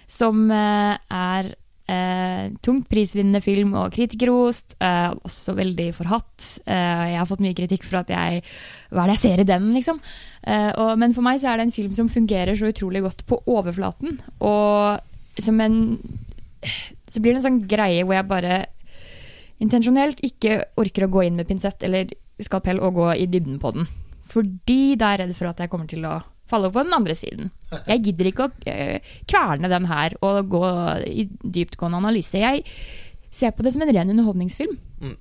Som 0.06 0.50
er 0.52 1.54
eh, 1.90 2.50
tungt 2.64 2.88
prisvinnende 2.90 3.40
film 3.44 3.74
og 3.78 3.92
kritikerrost. 3.94 4.76
Eh, 4.80 5.10
også 5.26 5.54
veldig 5.58 5.88
forhatt. 5.96 6.48
Eh, 6.64 7.04
jeg 7.12 7.20
har 7.20 7.28
fått 7.28 7.44
mye 7.44 7.56
kritikk 7.56 7.86
for 7.86 8.02
at 8.02 8.12
jeg 8.12 8.42
Hva 8.94 9.04
er 9.04 9.10
det 9.10 9.16
jeg 9.18 9.24
ser 9.24 9.42
i 9.42 9.48
den, 9.48 9.70
liksom? 9.74 10.00
Eh, 10.46 10.70
og, 10.80 10.94
men 11.00 11.14
for 11.16 11.26
meg 11.26 11.40
så 11.42 11.52
er 11.52 11.58
det 11.58 11.68
en 11.68 11.76
film 11.76 11.94
som 11.96 12.12
fungerer 12.12 12.56
så 12.56 12.70
utrolig 12.70 13.02
godt 13.04 13.24
på 13.26 13.40
overflaten. 13.46 14.20
Og 14.40 15.00
som 15.40 15.60
en 15.60 15.98
Så 17.10 17.20
blir 17.20 17.34
det 17.34 17.42
en 17.42 17.48
sånn 17.48 17.64
greie 17.68 18.04
hvor 18.04 18.16
jeg 18.16 18.30
bare 18.30 18.64
intensjonelt 19.62 20.18
ikke 20.24 20.64
orker 20.80 21.06
å 21.06 21.12
gå 21.12 21.26
inn 21.26 21.36
med 21.38 21.46
pinsett 21.46 21.82
eller 21.86 22.10
skalpell 22.42 22.80
og 22.82 22.96
gå 22.98 23.10
i 23.22 23.26
dybden 23.30 23.60
på 23.62 23.70
den. 23.76 23.86
Fordi 24.26 24.96
da 24.98 25.12
er 25.12 25.22
jeg 25.22 25.28
redd 25.28 25.36
for 25.38 25.50
at 25.52 25.60
jeg 25.62 25.70
kommer 25.70 25.86
til 25.90 26.06
å 26.08 26.16
falle 26.50 26.68
over 26.68 26.80
på 26.80 26.84
den 26.86 26.96
andre 26.96 27.14
siden. 27.16 27.50
Jeg 27.88 28.02
gidder 28.04 28.28
ikke 28.30 28.46
å 28.48 28.52
eh, 28.70 29.00
kverne 29.30 29.70
den 29.72 29.86
her 29.90 30.14
og 30.22 30.50
gå 30.52 30.62
i 31.08 31.24
dyptgående 31.42 32.02
analyse. 32.02 32.38
Jeg 32.42 32.64
ser 33.34 33.54
på 33.56 33.64
det 33.66 33.72
som 33.74 33.82
en 33.86 33.94
ren 33.96 34.12
underholdningsfilm 34.14 34.76
Mm. 35.04 35.16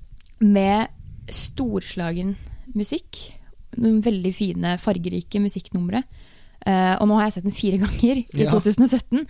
med 0.54 0.88
storslagen 1.32 2.36
musikk. 2.76 3.20
Noen 3.80 4.02
veldig 4.06 4.34
fine, 4.36 4.76
fargerike 4.82 5.40
musikknumre. 5.42 6.04
Uh, 6.64 6.96
og 7.02 7.10
nå 7.10 7.18
har 7.18 7.26
jeg 7.28 7.34
sett 7.40 7.48
den 7.50 7.56
fire 7.58 7.80
ganger 7.84 8.22
i 8.22 8.44
Ja. 8.46 8.52
2017. 8.54 9.26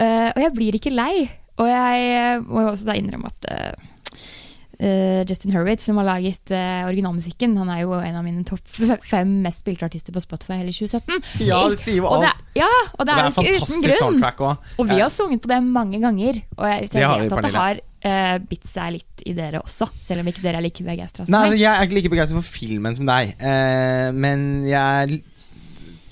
Uh, 0.00 0.30
og 0.34 0.40
jeg 0.42 0.54
blir 0.56 0.78
ikke 0.78 0.94
lei. 0.94 1.28
Og 1.54 1.68
jeg 1.70 2.06
eh, 2.18 2.40
må 2.42 2.64
jo 2.64 2.70
også 2.72 2.88
da 2.88 2.96
innrømme 2.98 3.28
at 3.30 3.44
eh, 3.46 3.90
eh, 4.78 5.22
Justin 5.28 5.52
Hurwitz, 5.54 5.84
som 5.86 5.96
har 6.00 6.06
laget 6.08 6.50
uh, 6.54 6.84
originalmusikken, 6.88 7.56
han 7.60 7.70
er 7.74 7.80
jo 7.84 7.92
en 7.98 8.16
av 8.18 8.24
mine 8.26 8.44
topp 8.48 8.62
fem 9.04 9.32
mest 9.44 9.62
spilte 9.64 9.86
artister 9.88 10.14
på 10.16 10.22
Spotify 10.24 10.60
hele 10.62 10.72
2017. 10.74 11.22
Ja, 11.46 11.60
det 11.70 11.78
sier 11.82 12.00
jo 12.00 12.06
Og 12.08 12.22
det, 12.24 12.30
alt. 12.32 12.44
ja, 12.58 12.68
og 12.98 13.04
det 13.06 13.14
Det 13.14 13.22
er 13.22 13.26
er 13.30 13.36
fantastisk 13.38 13.98
soundtrack 14.00 14.40
òg. 14.44 14.70
Og 14.78 14.88
vi 14.90 15.00
har 15.00 15.12
sunget 15.14 15.42
på 15.44 15.52
det 15.52 15.60
mange 15.66 16.00
ganger. 16.02 16.40
Og 16.56 16.66
jeg, 16.70 16.88
så 16.92 16.98
jeg 17.02 17.24
vet 17.24 17.36
at 17.38 17.46
det 17.48 17.52
har 17.54 17.82
uh, 17.82 18.38
bitt 18.50 18.66
seg 18.68 18.96
litt 18.98 19.24
i 19.26 19.32
dere 19.36 19.60
også, 19.64 19.88
selv 20.04 20.20
om 20.24 20.32
ikke 20.32 20.42
dere 20.44 20.58
er 20.60 20.66
like 20.66 20.84
begeistra 20.84 21.24
som 21.24 21.32
Nei, 21.32 21.44
meg. 21.54 21.60
jeg 21.62 21.70
er 21.72 21.86
ikke 21.88 21.98
like 22.00 22.12
begeistra 22.16 22.40
for 22.40 22.50
filmen 22.58 22.98
som 22.98 23.06
deg. 23.08 23.36
uh, 23.40 24.10
men 24.12 24.64
jeg 24.68 24.80
er 25.06 25.16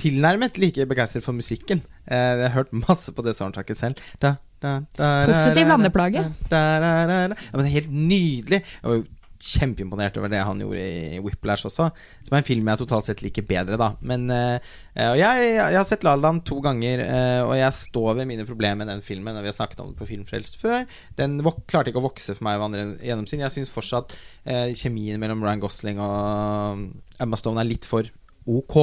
tilnærmet 0.02 0.56
like 0.58 0.86
begeistret 0.90 1.22
for 1.24 1.36
musikken. 1.36 1.82
Jeg 2.08 2.40
har 2.42 2.54
hørt 2.56 2.72
masse 2.74 3.12
på 3.14 3.22
det 3.22 3.36
soundtracket 3.38 3.78
selv. 3.78 4.00
Da, 4.22 4.32
Positiv 4.62 5.66
landeplage. 5.68 6.22
Ja, 6.22 6.30
men 6.52 7.58
det 7.60 7.66
er 7.66 7.74
helt 7.80 7.92
nydelig. 7.92 8.62
Jeg 8.62 8.88
var 8.88 9.00
jo 9.00 9.10
kjempeimponert 9.42 10.16
over 10.20 10.30
det 10.30 10.42
han 10.46 10.60
gjorde 10.62 10.82
i 10.82 11.18
Whiplash 11.22 11.66
også. 11.66 11.88
Som 12.22 12.36
er 12.36 12.42
en 12.42 12.46
film 12.46 12.68
jeg 12.70 12.80
totalt 12.82 13.08
sett 13.08 13.24
liker 13.24 13.46
bedre, 13.46 13.78
da. 13.80 13.90
Men 14.06 14.28
uh, 14.30 14.72
jeg, 14.94 15.18
jeg 15.18 15.78
har 15.78 15.86
sett 15.88 16.06
La 16.06 16.14
La 16.14 16.28
Land 16.28 16.44
to 16.48 16.60
ganger, 16.64 17.02
uh, 17.02 17.42
og 17.48 17.56
jeg 17.58 17.78
står 17.80 18.20
ved 18.20 18.30
mine 18.30 18.46
problemer 18.48 18.82
med 18.82 18.92
den 18.92 19.04
filmen. 19.04 19.36
Og 19.36 19.44
vi 19.44 19.50
har 19.50 19.58
snakket 19.58 19.82
om 19.82 19.90
det 19.90 19.98
på 19.98 20.08
Filmfrelst 20.12 20.60
før. 20.62 20.86
Den 21.18 21.40
klarte 21.66 21.90
ikke 21.90 22.02
å 22.02 22.06
vokse 22.06 22.36
for 22.38 22.46
meg 22.46 22.60
ved 22.60 22.68
andre 22.68 22.86
gjennomsyn. 23.02 23.42
Jeg 23.42 23.56
syns 23.56 23.74
fortsatt 23.74 24.14
uh, 24.14 24.70
kjemien 24.78 25.20
mellom 25.22 25.42
Ryan 25.42 25.62
Gosling 25.62 26.02
og 26.02 26.86
Emma 27.22 27.38
Stone 27.40 27.62
er 27.62 27.70
litt 27.72 27.88
for 27.88 28.06
ok. 28.46 28.76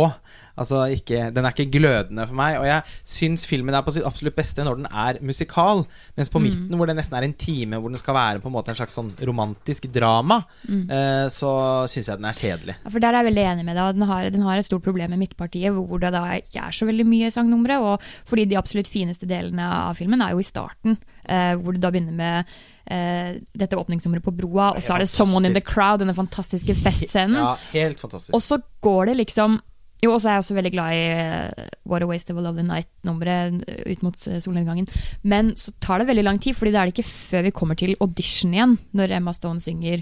Altså 0.59 0.83
ikke, 0.91 1.29
Den 1.33 1.45
er 1.45 1.53
ikke 1.53 1.71
glødende 1.71 2.25
for 2.27 2.35
meg. 2.35 2.57
Og 2.59 2.65
jeg 2.67 2.83
syns 3.07 3.45
filmen 3.47 3.75
er 3.75 3.83
på 3.85 3.93
sitt 3.95 4.05
absolutt 4.07 4.35
beste 4.35 4.63
når 4.65 4.81
den 4.81 4.89
er 4.89 5.19
musikal. 5.25 5.85
Mens 6.17 6.31
på 6.31 6.41
midten, 6.43 6.75
hvor 6.75 6.89
det 6.89 6.97
nesten 6.97 7.17
er 7.17 7.27
en 7.27 7.35
time 7.39 7.79
hvor 7.79 7.91
den 7.91 8.01
skal 8.01 8.17
være 8.17 8.43
på 8.43 8.49
en 8.51 8.55
måte 8.55 8.73
en 8.73 8.79
slags 8.79 8.97
sånn 8.97 9.11
romantisk 9.27 9.87
drama, 9.95 10.41
eh, 10.67 11.27
så 11.31 11.51
syns 11.91 12.11
jeg 12.11 12.19
den 12.19 12.29
er 12.29 12.39
kjedelig. 12.39 12.77
Ja, 12.83 12.89
For 12.89 12.99
Der 12.99 13.13
er 13.13 13.23
jeg 13.23 13.31
veldig 13.31 13.45
enig 13.53 13.67
med 13.69 13.79
deg. 13.79 13.99
Den 13.99 14.07
har, 14.09 14.29
den 14.29 14.47
har 14.47 14.57
et 14.57 14.67
stort 14.67 14.83
problem 14.83 15.15
med 15.15 15.23
Midtpartiet, 15.23 15.71
hvor 15.75 16.01
det 16.01 16.11
da 16.15 16.25
ikke 16.39 16.65
er 16.67 16.75
så 16.75 16.89
veldig 16.89 17.07
mye 17.07 17.31
sangnumre. 17.31 17.79
Og 17.79 18.09
fordi 18.29 18.45
de 18.49 18.59
absolutt 18.59 18.91
fineste 18.91 19.29
delene 19.29 19.63
av 19.63 19.95
filmen 19.99 20.21
er 20.21 20.35
jo 20.35 20.43
i 20.43 20.49
starten, 20.49 20.99
eh, 21.23 21.55
hvor 21.55 21.75
du 21.75 21.79
da 21.79 21.91
begynner 21.91 22.15
med 22.15 22.59
eh, 22.89 23.39
dette 23.57 23.77
åpningsnummeret 23.77 24.23
på 24.25 24.33
broa, 24.35 24.71
og 24.75 24.81
så 24.81 24.95
er 24.95 24.99
det 25.05 25.09
'Someone 25.09 25.45
in 25.45 25.53
the. 25.53 25.61
Crowd', 25.61 25.99
denne 25.99 26.15
fantastiske 26.15 26.73
festscenen. 26.75 27.35
Ja, 27.37 27.55
helt 27.73 27.99
fantastisk. 27.99 28.33
Og 28.33 28.41
så 28.41 28.61
går 28.81 29.05
det 29.07 29.17
liksom 29.27 29.59
Jo, 30.01 30.13
og 30.13 30.21
så 30.21 30.29
er 30.29 30.33
jeg 30.37 30.43
også 30.45 30.55
veldig 30.55 30.71
glad 30.71 30.91
i 30.95 30.99
eh, 31.11 31.67
What 31.85 32.01
a 32.03 32.05
Waste 32.07 32.31
of 32.31 32.37
a 32.37 32.41
Lovely 32.41 32.63
Night-nummeret 32.63 33.63
eh, 33.67 33.91
ut 33.91 34.01
mot 34.01 34.15
eh, 34.27 34.39
solnedgangen. 34.39 34.87
Men 35.23 35.49
så 35.59 35.73
tar 35.81 35.99
det 35.99 36.07
veldig 36.07 36.23
lang 36.23 36.39
tid, 36.39 36.55
Fordi 36.55 36.71
det 36.71 36.79
er 36.79 36.85
det 36.85 36.93
ikke 36.97 37.09
før 37.09 37.41
vi 37.43 37.51
kommer 37.51 37.75
til 37.75 37.95
audition 37.99 38.53
igjen, 38.53 38.77
når 38.95 39.11
Emma 39.11 39.33
Stone 39.33 39.59
synger 39.59 40.01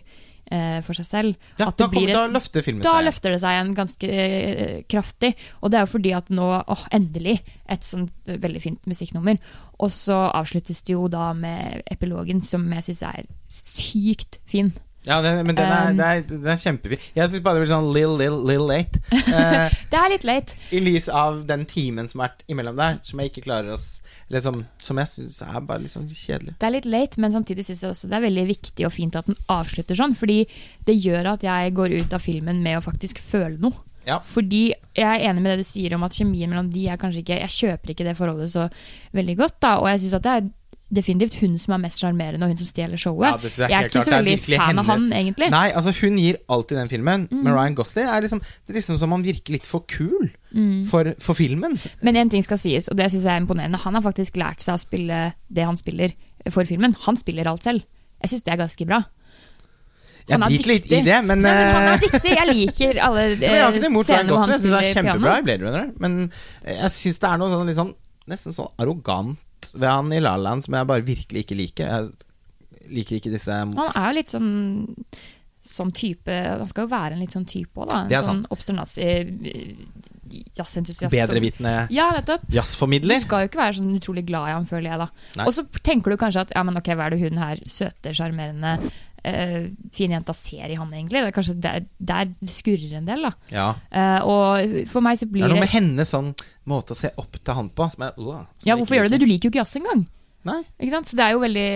eh, 0.52 0.82
for 0.82 0.94
seg 0.94 1.06
selv. 1.06 1.36
ja, 1.58 1.66
da, 1.66 1.72
kom, 1.88 1.90
blir 1.90 2.10
et- 2.10 2.14
da 2.14 2.28
løfter 2.28 2.62
filmen 2.62 2.84
da 2.84 2.92
seg. 2.94 3.06
løfter 3.06 3.32
det 3.34 3.42
seg 3.42 3.50
igjen 3.58 3.74
ganske 3.76 4.08
eh, 4.08 4.84
kraftig. 4.88 5.34
Og 5.64 5.72
det 5.72 5.78
er 5.80 5.86
jo 5.88 5.92
fordi 5.98 6.14
at 6.16 6.30
nå, 6.30 6.64
åh, 6.68 6.86
endelig, 6.92 7.40
et 7.68 7.82
sånt 7.82 8.12
veldig 8.28 8.62
fint 8.62 8.86
musikknummer. 8.86 9.40
Og 9.78 9.92
så 9.94 10.18
avsluttes 10.34 10.82
det 10.82 10.96
jo 10.96 11.06
da 11.12 11.32
med 11.38 11.84
epilogen, 11.92 12.42
som 12.44 12.66
jeg 12.74 12.90
syns 12.90 13.04
er 13.06 13.28
sykt 13.52 14.40
fin. 14.50 14.74
Ja, 15.08 15.22
den, 15.24 15.46
men 15.48 15.56
den 15.56 15.66
er, 15.72 15.90
Um, 15.90 15.98
den 15.98 16.06
er, 16.06 16.22
den 16.28 16.48
er 16.52 16.58
kjempefin. 16.60 17.04
Jeg 17.16 17.30
syns 17.30 17.44
bare 17.44 17.56
det 17.56 17.64
blir 17.64 17.70
sånn 17.72 17.88
lill, 17.96 18.18
lill, 18.20 18.36
lill 18.50 18.66
late. 18.68 19.00
Uh, 19.14 19.72
Det 19.92 20.00
er 20.02 20.12
litt 20.12 20.26
late. 20.28 20.58
I 20.76 20.82
lys 20.84 21.08
av 21.08 21.46
den 21.48 21.64
timen 21.70 22.10
som 22.12 22.20
har 22.24 22.34
vært 22.34 22.44
imellom 22.52 22.76
der, 22.80 23.00
som 23.08 23.22
jeg 23.22 23.32
ikke 23.32 23.46
klarer 23.46 23.72
å 23.72 23.78
liksom, 23.78 24.42
som, 24.44 24.60
som 24.84 25.00
jeg 25.00 25.12
syns 25.14 25.40
er 25.46 25.62
bare 25.62 25.86
litt 25.86 25.96
sånn 25.96 26.10
kjedelig. 26.12 26.58
Det 26.60 26.68
er 26.68 26.76
litt 26.76 26.90
late, 26.92 27.24
men 27.24 27.36
samtidig 27.38 27.70
syns 27.70 27.86
jeg 27.86 27.94
også 27.94 28.12
det 28.12 28.20
er 28.20 28.28
veldig 28.28 28.46
viktig 28.52 28.88
og 28.90 28.96
fint 28.98 29.16
at 29.16 29.32
den 29.32 29.40
avslutter 29.54 30.00
sånn. 30.02 30.18
Fordi 30.20 30.42
det 30.90 30.98
gjør 31.00 31.36
at 31.38 31.48
jeg 31.48 31.76
går 31.80 31.96
ut 32.02 32.18
av 32.18 32.28
filmen 32.28 32.60
med 32.66 32.82
å 32.82 32.84
faktisk 32.84 33.24
føle 33.24 33.56
noe. 33.64 33.87
Ja. 34.08 34.22
Fordi 34.24 34.70
jeg 34.96 35.08
er 35.08 35.30
enig 35.30 35.44
med 35.44 35.54
det 35.54 35.66
du 35.66 35.68
sier 35.68 35.98
om 35.98 36.06
at 36.08 36.16
kjemien 36.16 36.50
mellom 36.52 36.70
de 36.72 36.86
er 36.88 37.00
kanskje 37.00 37.26
ikke 37.26 37.42
Jeg 37.42 37.54
kjøper 37.58 37.94
ikke 37.94 38.08
det 38.08 38.16
forholdet 38.18 38.54
så 38.54 38.70
veldig 39.18 39.36
godt, 39.42 39.60
da. 39.64 39.76
Og 39.82 39.92
jeg 39.92 40.06
syns 40.06 40.18
at 40.20 40.26
det 40.26 40.36
er 40.38 40.48
definitivt 40.88 41.36
hun 41.42 41.58
som 41.60 41.74
er 41.76 41.82
mest 41.84 42.00
sjarmerende, 42.00 42.46
og 42.46 42.54
hun 42.54 42.60
som 42.62 42.70
stjeler 42.70 43.00
showet. 43.00 43.28
Ja, 43.28 43.36
jeg 43.44 43.70
jeg 43.70 43.78
er 43.78 43.90
ikke 43.90 43.98
klart. 43.98 44.06
så 44.08 44.16
veldig 44.16 44.36
fan 44.40 44.62
fan 44.62 44.80
av 44.80 44.88
han, 44.88 45.10
egentlig. 45.12 45.50
Nei, 45.52 45.66
altså 45.76 45.92
hun 46.00 46.16
gir 46.22 46.38
alt 46.56 46.72
i 46.72 46.78
den 46.78 46.92
filmen. 46.92 47.28
Mm. 47.32 47.42
Men 47.44 47.54
Ryan 47.54 47.76
Gosling 47.76 48.08
er 48.08 48.24
liksom 48.24 48.40
Det 48.40 48.72
er 48.72 48.80
liksom 48.80 48.98
som 49.02 49.12
han 49.12 49.26
virker 49.26 49.58
litt 49.58 49.68
for 49.68 49.84
kul 49.88 50.32
for, 50.88 51.12
for 51.20 51.38
filmen. 51.38 51.76
Men 52.02 52.16
én 52.16 52.32
ting 52.32 52.44
skal 52.46 52.58
sies, 52.58 52.88
og 52.88 52.98
det 52.98 53.12
syns 53.12 53.28
jeg 53.28 53.34
er 53.36 53.44
imponerende. 53.44 53.78
Han 53.84 54.00
har 54.00 54.06
faktisk 54.06 54.40
lært 54.40 54.64
seg 54.64 54.78
å 54.78 54.82
spille 54.82 55.20
det 55.52 55.68
han 55.68 55.78
spiller 55.78 56.16
for 56.50 56.64
filmen. 56.64 56.96
Han 57.04 57.20
spiller 57.20 57.52
alt 57.52 57.68
selv. 57.68 57.84
Jeg 58.24 58.32
syns 58.32 58.48
det 58.48 58.56
er 58.56 58.64
ganske 58.64 58.88
bra. 58.88 59.04
Jeg 60.28 60.36
Han 60.36 60.44
er 60.44 60.52
litt 60.52 60.68
i 60.68 60.74
dyktig. 60.76 60.98
det, 61.08 61.18
men, 61.24 61.40
Nei, 61.46 61.52
men 61.56 61.70
han 61.72 61.86
eh, 61.86 61.94
er 61.94 62.02
dyktig. 62.04 62.32
Jeg 62.36 62.48
liker 62.52 63.00
alle 63.08 63.26
scenene 63.40 63.92
hvor 63.96 64.42
han 64.44 64.52
Jeg 64.52 64.60
syns 64.60 64.74
han 64.74 64.82
er 64.82 64.90
kjempebra 64.98 65.36
i 65.40 65.46
Blade 65.48 65.64
Runner. 65.64 65.90
Men 66.04 66.18
jeg 66.68 66.92
syns 66.98 67.22
det 67.24 67.30
er 67.32 67.42
noe 67.42 67.54
sånn 67.54 67.74
sånn 67.78 67.94
nesten 68.28 68.56
sånn 68.56 68.74
arrogant 68.84 69.72
ved 69.74 69.88
han 69.88 70.12
i 70.12 70.20
La 70.20 70.36
La 70.36 70.50
Land 70.50 70.68
som 70.68 70.76
jeg 70.76 70.90
bare 70.90 71.06
virkelig 71.08 71.46
ikke 71.46 71.58
liker. 71.58 71.88
Jeg 71.88 72.92
liker 73.00 73.20
ikke 73.22 73.34
disse 73.34 73.56
Han 73.56 73.74
er 73.88 74.12
jo 74.12 74.20
litt 74.20 74.36
sånn 74.36 74.52
Sånn 75.68 75.90
type 75.92 76.32
Han 76.32 76.68
skal 76.70 76.86
jo 76.86 76.92
være 76.94 77.16
en 77.18 77.24
litt 77.24 77.34
sånn 77.36 77.48
type 77.48 77.76
òg, 77.76 77.90
da. 77.90 78.04
En 78.06 78.12
Det 78.12 78.22
sånn 78.24 78.44
obsternasi 78.54 79.08
jazzentusiast. 80.56 81.12
Bedrevitende 81.12 81.88
Ja, 81.94 82.10
jazzformidler. 82.52 83.16
Du 83.20 83.26
skal 83.26 83.46
jo 83.46 83.52
ikke 83.52 83.62
være 83.62 83.78
sånn 83.80 83.96
utrolig 83.96 84.26
glad 84.28 84.50
i 84.50 84.56
ham, 84.56 84.66
føler 84.68 84.92
jeg 84.92 85.02
da. 85.02 85.08
Og 85.46 85.54
så 85.56 85.64
tenker 85.84 86.14
du 86.14 86.20
kanskje 86.20 86.46
at 86.48 86.54
ja, 86.56 86.64
men 86.68 86.78
ok, 86.80 86.90
hva 86.96 87.08
er 87.08 87.16
det 87.16 87.22
hun 87.22 87.40
her 87.42 87.62
søte, 87.70 88.14
sjarmerende, 88.16 88.92
eh, 89.28 89.68
fine 89.96 90.18
jenta 90.18 90.34
ser 90.38 90.72
i 90.74 90.78
han 90.80 90.92
egentlig? 90.94 91.22
Det 91.22 91.30
er 91.32 91.36
kanskje 91.36 91.56
der, 91.64 91.86
der 92.00 92.30
det 92.32 92.52
skurrer 92.54 92.98
en 93.00 93.10
del, 93.10 93.28
da. 93.28 93.32
Ja. 93.54 93.68
Uh, 93.92 94.20
og 94.28 94.88
for 94.92 95.06
meg 95.06 95.20
så 95.20 95.28
blir 95.30 95.44
Det 95.44 95.50
Det 95.50 95.52
er 95.52 95.56
noe 95.56 95.66
med 95.66 95.74
hennes 95.76 96.14
sånn 96.16 96.34
måte 96.68 96.96
å 96.96 97.00
se 97.00 97.12
opp 97.20 97.38
til 97.40 97.58
han 97.60 97.70
på 97.70 97.90
som 97.94 98.08
er 98.08 98.18
uh, 98.18 98.44
som 98.58 98.70
Ja, 98.70 98.76
hvorfor 98.80 98.98
gjør 98.98 99.10
du 99.10 99.16
det? 99.18 99.22
Du 99.24 99.30
liker 99.30 99.50
jo 99.50 99.54
ikke 99.56 99.64
jazz 99.64 99.76
engang. 99.80 100.08
Nei. 100.48 100.62
Ikke 100.80 100.94
sant? 100.96 101.10
Så 101.10 101.18
det 101.20 101.26
er 101.28 101.36
jo 101.36 101.44
veldig 101.44 101.70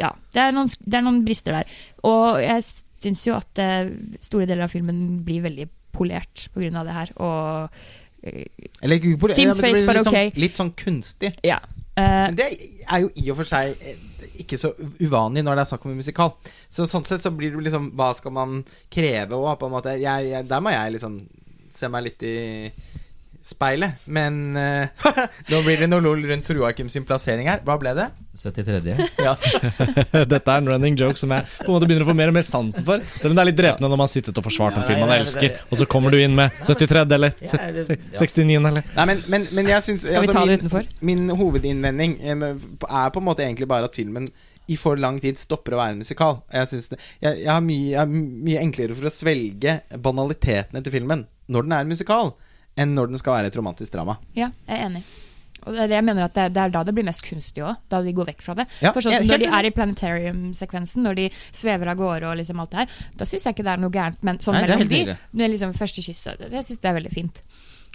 Ja, 0.00 0.12
det 0.34 0.44
er 0.44 0.54
noen, 0.56 0.70
det 0.82 0.98
er 0.98 1.04
noen 1.06 1.24
brister 1.26 1.60
der. 1.60 1.74
Og 2.06 2.40
jeg 2.42 2.64
syns 3.00 3.24
jo 3.26 3.36
at 3.38 3.60
eh, 3.62 3.90
store 4.22 4.48
deler 4.48 4.66
av 4.66 4.72
filmen 4.72 5.20
blir 5.26 5.44
veldig 5.46 5.68
polert 5.94 6.48
på 6.54 6.62
grunn 6.62 6.78
av 6.80 6.88
det 6.88 6.96
her. 6.96 7.12
Og 7.22 7.80
eh, 8.26 8.46
Eller, 8.82 8.98
på- 9.20 9.30
ja, 9.32 9.54
fake, 9.54 9.84
but 9.86 9.96
litt, 9.96 10.06
okay. 10.06 10.30
sånn, 10.30 10.40
litt 10.46 10.60
sånn 10.60 10.72
kunstig. 10.78 11.34
ja. 11.46 11.60
Eh, 11.98 12.26
Men 12.30 12.36
det 12.38 12.46
er 12.86 13.02
jo 13.02 13.10
i 13.18 13.30
og 13.32 13.40
for 13.40 13.48
seg 13.50 13.74
eh, 13.82 13.96
ikke 14.42 14.58
så 14.60 14.72
uvanlig 15.00 15.44
når 15.44 15.58
det 15.58 15.64
er 15.64 15.70
snakk 15.72 15.84
om 15.86 15.92
en 15.94 16.00
musikal. 16.00 16.32
Så 16.72 16.86
sånn 16.88 17.06
sett 17.08 17.24
så 17.24 17.32
blir 17.34 17.54
det 17.54 17.66
liksom 17.66 17.90
Hva 17.98 18.10
skal 18.16 18.34
man 18.36 18.60
kreve 18.92 19.38
òg, 19.38 19.54
på 19.60 19.68
en 19.68 19.76
måte? 19.76 19.96
Jeg, 20.00 20.30
jeg, 20.32 20.48
der 20.50 20.64
må 20.64 20.74
jeg 20.74 20.96
liksom 20.96 21.20
se 21.70 21.90
meg 21.92 22.08
litt 22.08 22.24
i 22.26 22.36
speilet. 23.46 24.02
Men 24.04 24.56
uh, 24.56 25.06
nå 25.50 25.60
blir 25.66 25.80
det 25.80 25.88
noe 25.90 26.04
lol 26.04 26.24
rundt 26.28 26.50
Joakim 26.50 26.90
sin 26.92 27.06
plassering 27.08 27.48
her. 27.50 27.62
Hva 27.66 27.78
ble 27.80 27.94
det? 27.98 28.10
73. 28.36 28.96
Ja. 29.20 29.34
Dette 30.32 30.52
er 30.52 30.60
en 30.60 30.68
running 30.70 30.96
joke 30.98 31.18
som 31.18 31.32
jeg 31.34 31.44
på 31.60 31.66
en 31.68 31.74
måte 31.74 31.88
begynner 31.88 32.06
å 32.06 32.10
få 32.10 32.16
mer 32.16 32.30
og 32.32 32.36
mer 32.36 32.46
sansen 32.46 32.86
for. 32.86 33.02
Selv 33.04 33.32
om 33.32 33.38
det 33.38 33.42
er 33.42 33.50
litt 33.50 33.58
drepende 33.58 33.88
når 33.88 33.96
man 33.96 34.06
har 34.06 34.12
sittet 34.12 34.38
og 34.38 34.46
forsvart 34.46 34.78
en 34.78 34.86
film 34.88 35.02
man 35.04 35.14
elsker, 35.16 35.58
og 35.68 35.80
så 35.80 35.88
kommer 35.90 36.14
du 36.14 36.20
inn 36.20 36.36
med 36.38 36.54
73. 36.66 37.02
eller 37.18 37.34
Ja, 37.44 37.58
69. 38.20 38.46
eller 38.56 38.86
Nei, 38.96 39.06
men, 39.10 39.24
men, 39.32 39.48
men 39.56 39.68
jeg 39.70 39.86
syns 39.86 40.06
Skal 40.06 40.24
vi 40.24 40.32
ta 40.32 40.44
det 40.48 40.60
utenfor? 40.62 40.88
min 41.06 41.26
hovedinnvending 41.36 42.16
eh, 42.22 42.46
er 42.86 43.12
på 43.12 43.20
en 43.20 43.26
måte 43.26 43.44
egentlig 43.44 43.68
bare 43.70 43.90
at 43.90 43.98
filmen 43.98 44.30
i 44.70 44.76
for 44.78 45.00
lang 45.00 45.18
tid 45.22 45.38
stopper 45.40 45.74
å 45.74 45.80
være 45.80 45.96
en 45.96 46.02
musikal. 46.04 46.36
Jeg, 46.54 46.68
det, 46.70 46.98
jeg, 47.18 47.40
jeg, 47.42 47.50
har 47.50 47.62
mye, 47.64 47.88
jeg 47.90 47.98
har 47.98 48.10
mye 48.46 48.60
enklere 48.62 48.94
for 48.94 49.10
å 49.10 49.14
svelge 49.14 49.80
banalitetene 49.98 50.82
til 50.86 50.94
filmen 50.94 51.26
når 51.50 51.66
den 51.66 51.74
er 51.74 51.82
en 51.82 51.90
musikal, 51.90 52.30
enn 52.80 52.94
når 52.96 53.12
den 53.12 53.20
skal 53.20 53.36
være 53.38 53.50
et 53.50 53.58
romantisk 53.58 53.94
drama. 53.94 54.18
Ja, 54.36 54.50
jeg 54.68 54.78
er 54.78 54.86
enig. 54.88 55.02
Og 55.66 55.74
det 55.74 55.80
er 55.82 55.90
det 55.90 55.96
jeg 55.98 56.04
mener 56.06 56.24
at 56.24 56.36
det, 56.36 56.44
det 56.56 56.60
er 56.62 56.70
da 56.72 56.82
det 56.88 56.94
blir 56.96 57.04
mest 57.04 57.22
kunstig 57.26 57.64
òg, 57.66 57.80
da 57.92 58.00
de 58.04 58.14
går 58.16 58.30
vekk 58.30 58.44
fra 58.44 58.54
det. 58.62 58.64
Ja, 58.80 58.94
For 58.96 59.04
sånn 59.04 59.18
som 59.18 59.26
Når 59.28 59.42
de 59.42 59.48
er 59.58 59.68
i 59.68 59.72
planetarium-sekvensen, 59.76 61.04
når 61.04 61.18
de 61.18 61.26
svever 61.50 61.90
av 61.92 62.00
gårde 62.00 62.30
og 62.30 62.38
liksom 62.40 62.62
alt 62.62 62.72
det 62.72 62.80
her, 62.84 62.94
da 63.20 63.28
syns 63.28 63.44
jeg 63.44 63.56
ikke 63.56 63.66
det 63.66 63.74
er 63.74 63.82
noe 63.82 63.92
gærent. 63.92 64.22
Men 64.24 64.40
sånn 64.40 64.56
Nei, 64.56 64.62
er 64.64 64.72
mellom 64.72 64.94
de, 64.94 65.44
er 65.44 65.52
liksom 65.52 65.76
første 65.76 66.04
kyss, 66.06 66.24
jeg 66.30 66.64
syns 66.64 66.80
det 66.80 66.88
er 66.88 66.96
veldig 66.96 67.12
fint. 67.12 67.42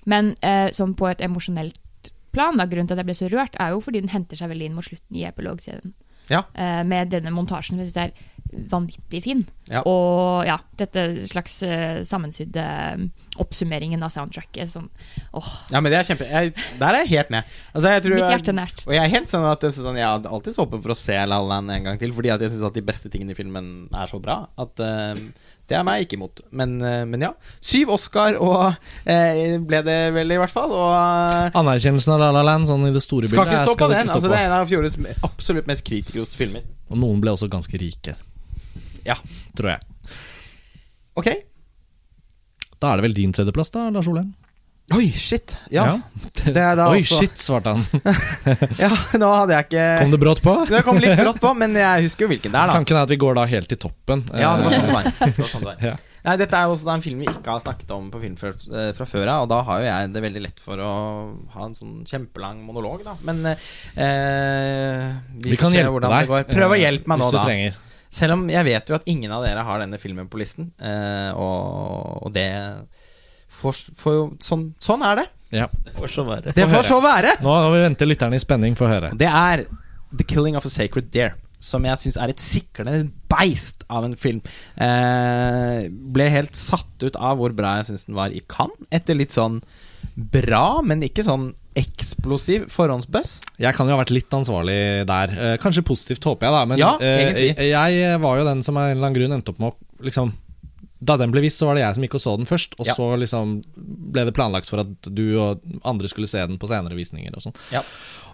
Men 0.06 0.36
eh, 0.46 0.68
sånn 0.78 0.94
på 1.00 1.10
et 1.10 1.26
emosjonelt 1.26 2.12
plan, 2.36 2.58
da, 2.60 2.68
grunnen 2.70 2.90
til 2.90 2.98
at 2.98 3.02
jeg 3.02 3.10
ble 3.10 3.18
så 3.18 3.32
rørt, 3.34 3.58
er 3.64 3.74
jo 3.74 3.82
fordi 3.82 4.04
den 4.04 4.14
henter 4.14 4.38
seg 4.38 4.52
veldig 4.52 4.70
inn 4.70 4.78
mot 4.78 4.86
slutten 4.86 5.18
i 5.18 5.26
epilogscenen. 5.26 5.96
Ja. 6.30 6.44
Eh, 6.58 6.82
med 6.90 7.12
denne 7.14 7.30
montasjen 7.30 7.78
Jeg 7.78 7.92
synes 7.92 7.98
det 7.98 8.04
er 8.08 8.32
vanvittig 8.72 9.22
fin. 9.24 9.44
Ja. 9.66 9.82
Og 9.90 10.46
ja, 10.46 10.60
dette 10.78 11.26
slags 11.26 11.58
uh, 11.66 12.04
sammensydde 12.06 12.62
eh, 12.62 13.06
oppsummeringen 13.42 14.04
av 14.06 14.12
soundtracket. 14.14 14.70
Sånn, 14.70 14.86
åh, 15.34 15.50
Ja, 15.74 15.82
men 15.82 15.90
det 15.90 16.00
er 16.00 16.08
kjempe 16.08 16.28
jeg, 16.30 16.54
Der 16.80 16.92
er 16.92 17.02
jeg 17.02 17.12
helt 17.16 17.34
med. 17.34 17.56
Altså, 17.74 17.96
jeg 17.96 18.06
tror 18.06 18.16
mitt 18.20 18.34
hjerte 18.36 18.56
nært. 18.56 18.86
og 18.86 18.94
jeg 18.94 19.02
er 19.02 19.14
helt 19.16 19.34
sånn 19.34 19.48
at 19.50 19.64
det 19.64 19.72
er 19.72 19.76
sånn, 19.80 19.98
Jeg 19.98 20.06
er 20.06 20.30
alltid 20.30 20.58
så 20.58 20.68
åpen 20.68 20.84
for 20.86 20.94
å 20.94 21.00
se 21.00 21.18
La 21.18 21.40
La 21.42 21.50
Land 21.56 21.74
en 21.74 21.90
gang 21.90 22.00
til, 22.02 22.14
fordi 22.14 22.32
at 22.36 22.46
jeg 22.46 22.54
syns 22.54 22.70
at 22.70 22.78
de 22.78 22.86
beste 22.86 23.12
tingene 23.12 23.34
i 23.34 23.38
filmen 23.38 23.74
er 23.90 24.12
så 24.12 24.22
bra. 24.22 24.38
At 24.62 24.86
uh, 24.86 25.18
Det 25.66 25.80
er 25.80 25.88
meg 25.88 26.06
ikke 26.06 26.20
imot. 26.20 26.46
Men, 26.54 26.78
uh, 26.84 27.02
men 27.10 27.26
ja. 27.26 27.34
Syv 27.58 27.96
Oscar 27.98 28.38
og 28.38 28.70
uh, 28.70 29.58
ble 29.66 29.82
det 29.90 30.00
vel, 30.16 30.38
i 30.38 30.40
hvert 30.44 30.54
fall. 30.54 30.78
Og 30.78 31.58
Anerkjennelsen 31.58 32.14
av 32.16 32.22
La 32.22 32.32
La 32.38 32.46
Land 32.46 32.70
sånn 32.70 32.86
i 32.86 32.94
det 32.94 33.04
store 33.04 33.32
skal 33.32 33.42
bildet 33.42 33.58
ikke 33.58 33.66
stå 33.66 33.78
skal 33.80 33.88
på 33.88 33.92
det 33.92 34.02
den. 34.04 34.14
Altså, 34.14 34.30
det 34.30 34.40
er 34.44 34.50
en 34.52 34.58
av 34.62 34.70
fjorårets 34.70 35.26
absolutt 35.26 35.74
mest 35.74 35.88
kritikerroste 35.90 36.38
filmer. 36.38 36.70
Og 36.92 37.02
noen 37.02 37.22
ble 37.24 37.34
også 37.34 37.50
ganske 37.52 37.80
rike, 37.82 38.14
Ja. 39.06 39.16
tror 39.58 39.76
jeg. 39.76 40.16
Ok. 41.16 41.30
Da 42.82 42.92
er 42.92 43.00
det 43.00 43.06
vel 43.08 43.14
din 43.18 43.32
tredjeplass, 43.36 43.70
da, 43.74 43.88
Lars 43.94 44.08
Ole? 44.12 44.26
Oi, 44.94 45.08
shit. 45.18 45.56
Ja. 45.74 45.96
Det 46.46 46.54
er 46.62 46.76
da 46.78 46.90
Oi, 46.92 47.00
også- 47.02 47.18
shit, 47.24 47.40
svarte 47.42 47.72
han. 47.74 47.86
ja, 48.84 48.92
nå 49.18 49.30
hadde 49.34 49.56
jeg 49.56 49.66
ikke 49.66 49.86
Kom 50.04 50.12
det 50.14 50.20
brått 50.22 50.42
på? 50.46 50.54
Det 50.70 50.82
kom 50.86 51.00
litt 51.02 51.16
brått 51.18 51.40
på, 51.42 51.54
men 51.58 51.74
jeg 51.80 52.04
husker 52.06 52.28
jo 52.28 52.30
hvilken 52.36 52.54
det 52.54 52.60
er, 52.60 52.70
da. 52.70 52.76
Tanken 52.78 53.00
er 53.00 53.08
at 53.08 53.14
vi 53.16 53.18
går 53.24 53.40
da 53.40 53.46
helt 53.50 53.72
til 53.72 53.80
toppen. 53.82 54.22
Ja, 54.36 54.52
det 54.60 54.68
var 54.68 54.76
Eh, 54.76 54.78
sånn 54.78 54.86
det 54.92 54.94
var. 54.94 55.08
Det 55.24 55.40
var, 55.40 55.50
sånn 55.56 55.66
det 55.66 55.70
var. 55.72 55.80
Ja. 55.90 55.96
Nei, 56.26 56.36
dette 56.42 56.58
er 56.60 56.68
jo 56.70 56.76
også 56.76 56.86
da 56.90 56.94
en 57.00 57.04
film 57.06 57.20
vi 57.22 57.26
ikke 57.32 57.50
har 57.54 57.60
snakket 57.62 57.92
om 57.98 58.06
på 58.14 58.22
film 58.22 58.38
eh, 58.38 58.92
fra 58.98 59.06
før 59.10 59.30
av, 59.30 59.44
og 59.48 59.50
da 59.56 59.60
har 59.68 59.82
jo 59.82 59.88
jeg 59.90 60.14
det 60.14 60.24
veldig 60.28 60.44
lett 60.46 60.62
for 60.62 60.82
å 60.82 60.92
ha 61.56 61.66
en 61.66 61.76
sånn 61.78 61.96
kjempelang 62.06 62.62
monolog, 62.66 63.02
da. 63.06 63.14
Men 63.26 63.42
eh, 63.50 65.10
vi, 65.34 65.50
Vi 65.50 65.56
får 65.58 65.62
kan 65.66 65.74
se 65.74 65.82
hjelpe 65.82 65.96
hvordan 65.98 66.14
deg. 66.14 66.22
det 66.22 66.32
går. 66.36 66.48
Prøv 66.54 66.70
å 66.74 66.78
eh, 66.78 66.84
hjelpe 66.86 67.10
meg 67.14 67.22
nå, 67.22 67.26
hvis 67.26 67.34
du 67.34 67.40
da. 67.40 67.48
trenger. 67.50 67.82
Selv 68.14 68.38
om 68.38 68.46
jeg 68.52 68.68
vet 68.68 68.90
jo 68.90 68.98
at 68.98 69.08
ingen 69.12 69.34
av 69.36 69.44
dere 69.46 69.64
har 69.68 69.82
denne 69.82 70.00
filmen 70.02 70.30
på 70.32 70.40
listen, 70.40 70.70
eh, 70.80 71.32
og, 71.36 72.26
og 72.28 72.36
det 72.36 72.48
for, 73.56 73.76
for, 73.98 74.36
sånn, 74.44 74.70
sånn 74.82 75.04
er 75.08 75.22
det. 75.22 75.26
Ja. 75.56 75.70
For 75.96 76.12
så 76.12 76.26
være. 76.28 76.54
Det 76.56 76.68
får 76.72 76.86
så 76.90 77.00
være. 77.04 77.38
Nå 77.46 77.56
nå 77.64 77.72
vi 77.74 77.82
vente 77.86 78.08
lytterne 78.08 78.38
i 78.38 78.44
spenning 78.44 78.76
for 78.78 78.90
å 78.90 78.94
høre. 78.96 79.12
Det 79.16 79.30
er 79.30 79.66
The 80.16 80.28
Killing 80.28 80.58
of 80.60 80.68
a 80.68 80.72
Sacred 80.72 81.12
Deer. 81.14 81.36
Som 81.64 81.86
jeg 81.88 81.98
syns 81.98 82.18
er 82.22 82.30
et 82.30 82.42
siklende 82.44 83.08
beist 83.32 83.86
av 83.90 84.06
en 84.06 84.18
film. 84.20 84.42
Eh, 84.76 85.88
ble 85.90 86.28
helt 86.30 86.58
satt 86.60 87.06
ut 87.06 87.16
av 87.16 87.40
hvor 87.40 87.56
bra 87.58 87.78
jeg 87.80 87.90
syns 87.90 88.06
den 88.10 88.18
var 88.18 88.36
i 88.36 88.44
Cannes. 88.52 88.90
Etter 88.94 89.18
litt 89.18 89.34
sånn 89.34 89.62
bra, 90.16 90.82
men 90.86 91.02
ikke 91.08 91.26
sånn 91.26 91.54
eksplosiv 91.76 92.68
forhåndsbøss. 92.72 93.34
Jeg 93.60 93.76
kan 93.76 93.88
jo 93.90 93.96
ha 93.96 94.02
vært 94.04 94.14
litt 94.16 94.32
ansvarlig 94.36 94.78
der. 95.10 95.34
Eh, 95.36 95.58
kanskje 95.62 95.84
positivt, 95.86 96.24
håper 96.24 96.48
jeg, 96.48 96.56
da. 96.56 96.64
Men 96.72 96.78
Ja, 96.80 96.94
eh, 97.02 97.20
egentlig. 97.26 97.70
jeg 97.70 98.20
var 98.24 98.38
jo 98.40 98.46
den 98.48 98.64
som 98.64 98.78
av 98.78 98.90
en 98.90 98.98
eller 98.98 99.08
annen 99.10 99.20
grunn 99.20 99.34
endte 99.38 99.50
opp 99.54 99.60
med 99.60 99.72
å 99.74 100.04
liksom 100.10 100.34
Da 101.06 101.18
den 101.18 101.30
ble 101.30 101.42
vist, 101.44 101.60
så 101.60 101.68
var 101.68 101.76
det 101.76 101.82
jeg 101.84 101.94
som 101.96 102.04
gikk 102.04 102.16
og 102.16 102.22
så 102.24 102.32
den 102.40 102.48
først. 102.48 102.74
Og 102.80 102.86
Ja. 102.88 102.94
så 102.96 103.20
liksom 103.20 103.62
ble 103.78 104.24
det 104.26 104.34
planlagt 104.34 104.66
for 104.66 104.80
at 104.80 104.88
du 105.14 105.38
og 105.38 105.60
andre 105.84 106.08
skulle 106.08 106.26
se 106.28 106.40
den 106.40 106.58
på 106.58 106.68
senere 106.68 106.96
visninger 106.96 107.36
og 107.36 107.44
sånn. 107.44 107.54
Ja. 107.70 107.84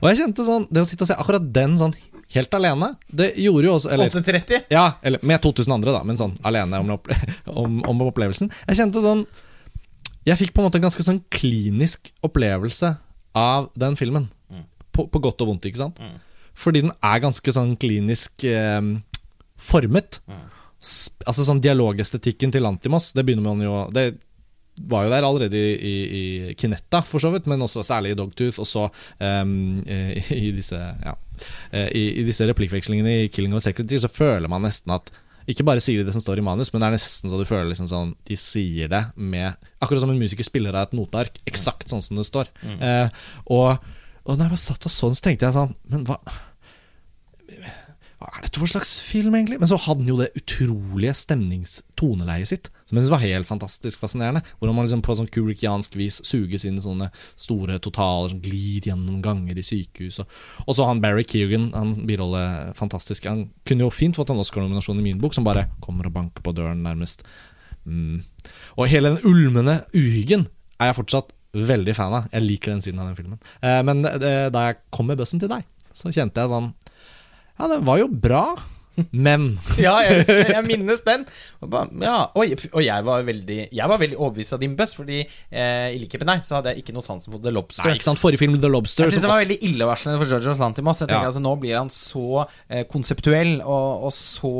Og 0.01 0.07
jeg 0.09 0.19
kjente 0.19 0.45
sånn 0.45 0.67
Det 0.71 0.79
å 0.79 0.85
sitte 0.85 1.01
og 1.01 1.07
se 1.09 1.15
akkurat 1.15 1.51
den 1.51 1.77
sånn 1.77 1.93
helt 2.33 2.51
alene, 2.53 2.95
det 3.13 3.35
gjorde 3.35 3.63
jo 3.65 3.73
også 3.75 3.91
Eller 3.91 4.09
8.30. 4.09 4.63
Ja, 4.69 4.93
eller 5.03 5.19
med 5.21 5.41
2000 5.41 5.73
andre, 5.73 5.91
da, 5.91 6.03
men 6.03 6.15
sånn 6.15 6.37
alene 6.45 6.79
om, 6.79 6.99
om, 7.47 7.81
om 7.83 8.01
opplevelsen. 8.07 8.49
Jeg 8.67 8.77
kjente 8.77 9.01
sånn 9.01 9.25
Jeg 10.25 10.37
fikk 10.37 10.53
på 10.53 10.61
en 10.61 10.69
måte 10.69 10.75
en 10.77 10.83
ganske 10.87 11.03
sånn 11.03 11.23
klinisk 11.29 12.11
opplevelse 12.23 12.97
av 13.37 13.69
den 13.79 13.97
filmen. 13.99 14.29
På, 14.91 15.05
på 15.07 15.21
godt 15.23 15.39
og 15.43 15.53
vondt, 15.53 15.69
ikke 15.69 15.79
sant? 15.79 16.01
Fordi 16.57 16.81
den 16.83 16.91
er 16.91 17.21
ganske 17.23 17.53
sånn 17.55 17.77
klinisk 17.79 18.43
eh, 18.43 18.81
formet. 19.61 20.19
Mm. 20.27 20.49
altså 21.29 21.45
sånn 21.45 21.61
Dialogestetikken 21.63 22.51
til 22.51 22.67
Antimos, 22.67 23.11
det 23.15 23.23
begynner 23.27 23.45
man 23.45 23.63
jo 23.63 23.85
Det 23.93 24.05
var 24.89 25.05
jo 25.05 25.11
der 25.11 25.25
allerede 25.27 25.57
i, 25.59 25.73
i, 25.75 25.95
i 26.49 26.53
Kinetta, 26.57 27.03
for 27.05 27.21
så 27.21 27.29
vidt, 27.33 27.47
men 27.49 27.61
også 27.61 27.83
særlig 27.85 28.13
i 28.13 28.17
Dogtooth, 28.17 28.61
og 28.63 28.67
så 28.67 28.85
ehm, 29.21 29.83
i, 29.83 30.23
i 30.37 30.51
disse 30.55 30.79
ja, 30.79 31.13
eh, 31.69 31.89
i, 31.97 32.05
i 32.21 32.23
disse 32.25 32.47
replikkvekslingene 32.49 33.17
i 33.21 33.27
Killing 33.33 33.53
of 33.57 33.61
Secretary, 33.65 33.99
så 34.01 34.09
føler 34.09 34.49
man 34.51 34.65
nesten 34.65 34.95
at 34.95 35.11
ikke 35.53 35.65
bare 35.67 35.83
sier 35.83 36.01
de 36.01 36.07
det 36.07 36.15
som 36.15 36.23
står 36.23 36.41
i 36.41 36.45
manus, 36.45 36.71
men 36.73 36.83
det 36.83 36.89
er 36.89 36.95
nesten 36.97 37.31
så 37.31 37.39
du 37.39 37.47
føler 37.47 37.69
liksom 37.71 37.89
sånn 37.91 38.13
De 38.27 38.38
sier 38.39 38.91
det 38.91 39.01
med 39.15 39.57
Akkurat 39.81 40.03
som 40.03 40.13
en 40.13 40.21
musiker 40.21 40.45
spiller 40.47 40.75
av 40.75 40.89
et 40.89 40.95
noteark, 40.97 41.41
eksakt 41.49 41.91
sånn 41.91 42.03
som 42.05 42.19
det 42.19 42.27
står. 42.27 42.51
Eh, 42.85 43.25
og, 43.53 43.91
og 44.23 44.31
når 44.35 44.45
jeg 44.45 44.53
bare 44.53 44.63
satt 44.63 44.88
og 44.88 44.93
så 44.93 45.09
den, 45.09 45.17
så 45.17 45.25
tenkte 45.27 45.47
jeg 45.49 45.57
sånn 45.57 45.75
Men 45.91 46.07
hva 46.09 46.19
hva 48.22 48.30
er 48.38 48.43
dette 48.45 48.61
for 48.61 48.69
slags 48.69 48.91
film, 49.01 49.33
egentlig? 49.33 49.58
Men 49.58 49.69
så 49.72 49.80
hadde 49.82 50.03
den 50.03 50.11
jo 50.11 50.17
det 50.19 50.27
utrolige 50.38 51.14
stemningstoneleiet 51.17 52.51
sitt, 52.51 52.67
som 52.85 52.98
jeg 52.98 53.06
synes 53.06 53.14
var 53.16 53.24
helt 53.24 53.50
fantastisk 53.50 54.01
fascinerende. 54.03 54.43
Hvordan 54.59 54.77
man 54.77 54.85
liksom 54.85 55.01
på 55.06 55.16
sånn 55.17 55.30
kubrikiansk 55.33 55.98
vis 55.98 56.19
suges 56.27 56.67
inn 56.69 56.77
i 56.77 56.83
sånne 56.83 57.08
store 57.33 57.80
totaler 57.82 58.30
som 58.30 58.43
glir 58.43 58.85
gjennom 58.85 59.24
ganger 59.25 59.58
i 59.58 59.66
sykehus. 59.66 60.22
Og, 60.22 60.75
så 60.77 60.85
han 60.85 61.01
Barry 61.01 61.25
Keegan, 61.25 61.72
han 61.74 61.95
birolle 62.06 62.43
fantastisk. 62.77 63.25
Han 63.32 63.48
kunne 63.66 63.88
jo 63.88 63.95
fint 63.95 64.19
fått 64.19 64.30
en 64.33 64.43
Oscar-nominasjon 64.43 65.01
i 65.01 65.08
min 65.09 65.22
bok, 65.24 65.33
som 65.38 65.48
bare 65.48 65.66
kommer 65.82 66.11
og 66.11 66.16
banker 66.19 66.45
på 66.45 66.53
døren, 66.53 66.85
nærmest. 66.85 67.25
Mm. 67.90 68.22
Og 68.77 68.85
hele 68.91 69.16
den 69.16 69.25
ulmende 69.25 69.80
uhyggen 69.98 70.45
er 70.77 70.91
jeg 70.91 71.00
fortsatt 71.01 71.33
veldig 71.58 71.98
fan 71.98 72.19
av. 72.22 72.30
Jeg 72.30 72.45
liker 72.45 72.75
den 72.75 72.85
siden 72.85 73.01
av 73.01 73.09
den 73.09 73.17
filmen. 73.17 73.41
Eh, 73.66 73.82
men 73.88 74.06
det, 74.06 74.53
da 74.53 74.69
jeg 74.69 74.82
kom 74.93 75.09
med 75.09 75.17
bøssen 75.17 75.41
til 75.41 75.50
deg, 75.50 75.66
så 75.98 76.14
kjente 76.14 76.45
jeg 76.45 76.53
sånn 76.53 76.69
ja, 77.61 77.67
den 77.69 77.85
var 77.85 78.01
jo 78.01 78.07
bra, 78.09 78.45
Men 79.11 79.59
Ja, 79.79 79.93
jeg, 80.03 80.17
husker, 80.21 80.49
jeg 80.51 80.65
minnes 80.67 81.01
den. 81.07 81.23
Og, 81.63 81.69
ba, 81.71 81.85
ja, 82.03 82.15
og, 82.35 82.53
og 82.73 82.81
jeg 82.83 83.05
var 83.07 83.23
veldig 83.23 83.59
Jeg 83.71 83.87
var 83.91 84.01
veldig 84.01 84.17
overbevist 84.19 84.53
av 84.57 84.59
din 84.63 84.73
buzz, 84.75 84.95
fordi 84.99 85.21
eh, 85.23 85.87
i 85.95 85.99
likhet 86.01 86.21
med 86.25 86.31
deg 86.33 86.43
så 86.47 86.57
hadde 86.57 86.73
jeg 86.73 86.83
ikke 86.83 86.95
noe 86.97 87.05
sansen 87.05 87.31
for 87.33 87.39
The 87.43 87.53
Lobster. 87.55 87.87
Nei, 87.87 87.95
ikke 87.99 88.07
sant, 88.09 88.19
Forrige 88.21 88.41
film, 88.43 88.57
The 88.61 88.71
Lobster 88.71 89.05
Jeg 89.07 89.15
synes 89.15 89.25
det 89.27 89.31
var 89.31 89.43
veldig 89.45 89.59
illevarslende 89.69 90.19
for 90.21 90.31
Georgios 90.33 90.59
Lantimos. 90.61 90.99
Jeg 91.03 91.07
tenker 91.11 91.21
Ja. 91.23 91.29
altså 91.31 91.43
Nå 91.45 91.53
blir 91.61 91.77
han 91.79 91.89
så 91.93 92.43
eh, 92.69 92.83
konseptuell 92.91 93.53
og, 93.61 94.07
og 94.09 94.13
så 94.15 94.53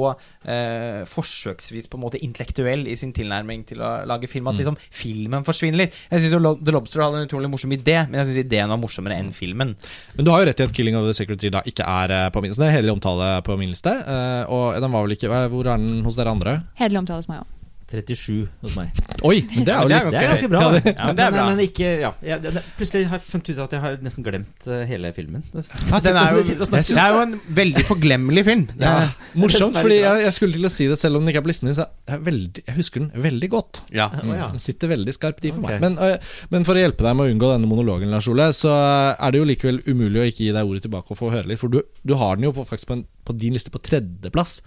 eh, 0.48 1.02
forsøksvis 1.12 1.90
på 1.92 2.00
en 2.00 2.06
måte 2.06 2.22
intellektuell 2.24 2.88
i 2.90 2.96
sin 3.00 3.12
tilnærming 3.16 3.66
til 3.70 3.84
å 3.84 3.92
lage 4.10 4.30
film 4.32 4.42
Mm. 4.42 4.54
at 4.56 4.58
liksom 4.64 4.78
filmen 4.90 5.44
forsvinner 5.46 5.84
litt. 5.84 5.98
Jeg 6.10 6.24
syns 6.24 6.34
The 6.66 6.74
Lobster 6.74 7.04
hadde 7.04 7.20
en 7.22 7.28
utrolig 7.28 7.50
morsom 7.52 7.72
idé, 7.76 8.00
men 8.10 8.18
jeg 8.22 8.32
syns 8.32 8.40
ideen 8.42 8.72
var 8.74 8.80
morsommere 8.82 9.20
enn 9.22 9.30
filmen. 9.36 9.76
Men 10.16 10.26
du 10.26 10.32
har 10.34 10.42
jo 10.42 10.48
rett 10.50 10.60
i 10.64 10.66
at 10.66 10.74
'Killing 10.74 10.96
of 10.98 11.06
the 11.06 11.14
Secretary' 11.14 11.52
da 11.54 11.62
ikke 11.68 11.86
er 11.86 12.10
eh, 12.16 12.30
på 12.34 12.42
min 12.42 12.50
liste. 12.52 12.66
Er 12.66 12.90
omtale 12.92 13.28
på 13.46 13.58
min 13.60 13.70
liste. 13.70 13.92
eh, 13.92 14.21
Og 14.52 14.78
den 14.82 14.94
var 14.94 15.06
vel 15.06 15.16
ikke 15.18 15.30
eh, 15.32 15.48
Hvor 15.52 15.68
er 15.68 15.82
den 15.82 16.06
hos 16.06 16.20
dere 16.20 16.34
andre? 16.34 16.60
Hederlig 16.80 17.04
omtale 17.04 17.24
hos 17.24 17.30
meg 17.32 17.44
òg. 17.44 17.61
37 17.92 18.48
hos 18.64 18.76
meg. 18.80 18.90
Oi, 19.28 19.42
men 19.56 19.66
det 19.68 19.74
er 19.76 19.82
jo 19.84 19.90
litt 19.92 20.08
Det 20.12 20.22
er 20.22 20.28
ganske 20.32 20.50
bra. 20.52 20.62
Ja, 20.62 20.72
det- 20.80 20.94
ja, 20.96 21.06
men 21.08 21.16
det 21.18 21.26
er 21.26 21.32
bra. 21.36 21.46
men 21.50 21.60
ikke 21.66 21.90
ja. 22.02 22.12
Det, 22.42 22.64
Plutselig 22.78 23.06
har 23.12 23.20
jeg 23.20 23.26
funnet 23.28 23.50
ut 23.52 23.60
at 23.66 23.76
jeg 23.76 23.82
har 23.84 23.98
nesten 24.06 24.26
glemt 24.26 24.68
eh, 24.68 24.84
hele 24.90 25.12
filmen. 25.16 25.44
Den 25.52 26.18
er 26.18 26.38
jo, 26.38 26.42
det 26.42 26.98
er 26.98 27.12
jo 27.16 27.22
en 27.26 27.36
veldig 27.62 27.84
forglemmelig 27.90 28.46
film. 28.48 28.66
Det 28.72 28.88
ja, 28.88 28.94
er, 29.06 29.14
morsomt, 29.40 29.78
fordi 29.78 30.00
jeg, 30.02 30.24
jeg 30.26 30.34
skulle 30.38 30.58
til 30.58 30.66
å 30.70 30.74
si 30.74 30.88
det 30.92 30.98
selv 31.02 31.20
om 31.20 31.26
den 31.26 31.34
ikke 31.34 31.44
er 31.44 31.48
på 31.48 31.52
listen 31.54 31.70
min. 31.70 31.78
Så 31.78 31.86
jeg, 32.10 32.24
veldig, 32.26 32.64
jeg 32.68 32.78
husker 32.80 33.04
den 33.06 33.12
veldig 33.28 33.50
godt. 33.54 33.84
ja. 33.94 34.10
Mm. 34.22 34.32
Den 34.52 34.60
sitter 34.64 34.90
veldig 34.92 35.14
skarpt 35.16 35.46
i 35.46 35.52
for 35.52 35.64
meg. 35.64 35.80
Men, 35.84 35.98
øh, 36.02 36.34
men 36.54 36.66
for 36.68 36.78
å 36.78 36.82
hjelpe 36.82 37.04
deg 37.06 37.16
med 37.18 37.28
å 37.28 37.34
unngå 37.34 37.50
denne 37.54 37.70
monologen, 37.70 38.10
Lars 38.14 38.28
Ole, 38.32 38.50
så 38.56 38.72
er 39.14 39.32
det 39.34 39.42
jo 39.42 39.48
likevel 39.48 39.82
umulig 39.88 40.22
å 40.22 40.28
ikke 40.30 40.46
gi 40.46 40.52
deg 40.56 40.68
ordet 40.68 40.86
tilbake 40.86 41.12
og 41.14 41.20
få 41.20 41.32
høre 41.34 41.50
litt. 41.52 41.60
For 41.62 41.72
du, 41.74 41.82
du 42.08 42.14
har 42.20 42.38
den 42.40 42.48
jo 42.48 42.54
på, 42.56 42.66
faktisk 42.68 42.90
på, 42.92 42.98
en, 43.00 43.06
på 43.28 43.36
din 43.38 43.56
liste 43.58 43.74
på 43.74 43.82
tredjeplass. 43.84 44.60